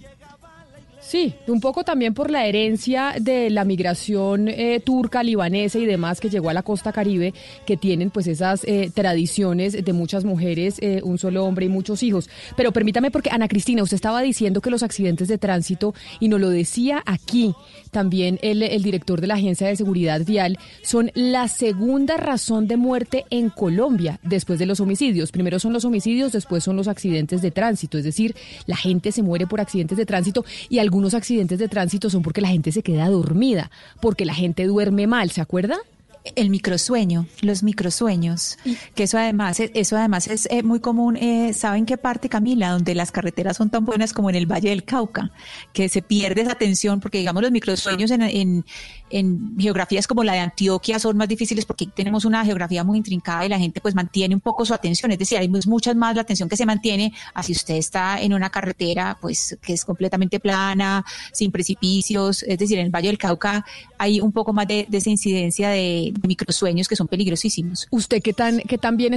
Sí, 1.10 1.34
un 1.48 1.60
poco 1.60 1.84
también 1.84 2.14
por 2.14 2.30
la 2.30 2.46
herencia 2.46 3.16
de 3.20 3.50
la 3.50 3.66
migración 3.66 4.48
eh, 4.48 4.80
turca, 4.80 5.24
libanesa 5.24 5.80
y 5.80 5.88
demás 5.88 6.20
que 6.20 6.30
llegó 6.30 6.52
a 6.52 6.54
la 6.54 6.62
costa 6.62 6.94
caribe, 6.94 7.34
que 7.66 7.78
tienen 7.78 8.12
pues 8.12 8.28
esas 8.28 8.64
eh, 8.66 8.92
tradiciones 8.94 9.84
de 9.84 9.92
muchas 9.92 10.24
mujeres, 10.24 10.78
eh, 10.84 11.02
un 11.04 11.18
solo 11.18 11.46
hombre 11.46 11.66
y 11.66 11.70
muchos 11.70 12.04
hijos. 12.04 12.30
Pero 12.56 12.72
permítame 12.72 13.10
porque 13.10 13.32
Ana 13.32 13.48
Cristina, 13.48 13.82
usted 13.82 13.96
estaba 13.96 14.22
diciendo 14.22 14.62
que 14.62 14.70
los 14.70 14.84
accidentes 14.84 15.28
de 15.30 15.40
tránsito, 15.40 15.96
y 16.20 16.28
nos 16.28 16.40
lo 16.40 16.52
decía 16.52 17.02
aquí 17.08 17.56
también 17.92 18.40
el, 18.42 18.64
el 18.64 18.84
director 18.84 19.22
de 19.22 19.28
la 19.28 19.36
Agencia 19.36 19.68
de 19.68 19.76
Seguridad 19.76 20.26
Vial, 20.26 20.58
son 20.84 21.12
la 21.16 21.48
segunda 21.48 22.18
razón 22.18 22.68
de 22.68 22.78
muerte 22.78 23.26
en 23.30 23.50
Colombia 23.50 24.20
después 24.24 24.60
de 24.60 24.66
los 24.66 24.80
homicidios. 24.80 25.32
Primero 25.32 25.60
son 25.60 25.74
los 25.74 25.86
homicidios, 25.86 26.32
después 26.32 26.64
son 26.64 26.76
los 26.76 26.88
accidentes 26.88 27.42
de 27.42 27.52
tránsito, 27.52 27.98
es 27.98 28.04
decir, 28.04 28.36
la 28.66 28.76
gente 28.76 29.12
se 29.12 29.24
muere 29.24 29.48
por 29.48 29.62
accidentes 29.62 29.98
de 29.98 30.06
tránsito 30.06 30.46
y 30.70 30.80
algunos 30.80 31.14
accidentes 31.14 31.60
de 31.60 31.68
tránsito 31.68 32.10
son 32.10 32.22
porque 32.22 32.42
la 32.42 32.50
gente 32.50 32.72
se 32.72 32.84
queda 32.84 33.08
dormida, 33.10 33.72
porque 34.02 34.26
la 34.26 34.34
gente 34.34 34.66
duerme 34.66 35.08
mal, 35.08 35.32
¿se 35.32 35.42
acuerda? 35.42 35.78
El 36.36 36.50
microsueño, 36.50 37.28
los 37.42 37.64
microsueños, 37.64 38.58
que 38.94 39.04
eso 39.04 39.18
además, 39.18 39.60
eso 39.60 39.98
además 39.98 40.28
es 40.28 40.48
eh, 40.52 40.64
muy 40.64 40.80
común. 40.80 41.16
Eh, 41.16 41.54
¿Saben 41.54 41.86
qué 41.86 41.98
parte, 41.98 42.30
Camila? 42.30 42.72
Donde 42.72 42.94
las 42.94 43.12
carreteras 43.12 43.58
son 43.58 43.70
tan 43.70 43.86
buenas 43.86 44.14
como 44.14 44.30
en 44.30 44.36
el 44.36 44.46
Valle 44.46 44.70
del 44.70 44.84
Cauca, 44.84 45.32
que 45.74 45.88
se 45.88 46.02
pierde 46.02 46.42
esa 46.42 46.52
atención, 46.52 47.00
porque 47.00 47.20
digamos 47.20 47.42
los 47.42 47.52
microsueños 47.52 48.12
en, 48.12 48.22
en, 48.22 48.66
en 49.10 49.56
geografías 49.58 50.08
como 50.08 50.24
la 50.24 50.34
de 50.34 50.40
Antioquia 50.40 51.00
son 51.00 51.18
más 51.18 51.28
difíciles 51.28 51.66
porque 51.66 51.88
tenemos 51.88 52.26
una 52.26 52.44
geografía 52.46 52.84
muy 52.84 52.98
intrincada 52.98 53.46
y 53.46 53.50
la 53.50 53.60
gente 53.60 53.82
pues 53.82 53.96
mantiene 53.96 54.36
un 54.36 54.42
poco 54.42 54.66
su 54.66 54.74
atención, 54.74 55.12
es 55.12 55.20
decir, 55.20 55.38
hay 55.38 55.50
muchas 55.50 55.96
más 55.96 56.16
la 56.16 56.22
atención 56.22 56.50
que 56.50 56.58
se 56.58 56.66
mantiene 56.66 57.14
así 57.34 57.54
usted 57.54 57.76
está 57.76 58.22
en 58.22 58.34
una 58.34 58.50
carretera 58.50 59.18
pues 59.20 59.58
que 59.62 59.74
es 59.74 59.86
completamente 59.86 60.40
plana, 60.40 61.06
sin 61.34 61.52
precipicios, 61.52 62.44
es 62.44 62.58
decir, 62.58 62.80
en 62.80 62.86
el 62.86 62.92
Valle 62.92 63.08
del 63.08 63.18
Cauca 63.18 63.66
hay 63.98 64.22
un 64.22 64.32
poco 64.32 64.54
más 64.54 64.68
de, 64.68 64.88
esa 64.92 65.10
incidencia 65.10 65.70
microsueños 66.28 66.88
que 66.88 66.96
son 66.96 67.08
peligrosísimos. 67.08 67.88
¿Usted 67.92 68.22
qué 68.22 68.34
tan, 68.34 68.60
qué 68.60 68.78
tan 68.78 68.98
bien 68.98 69.14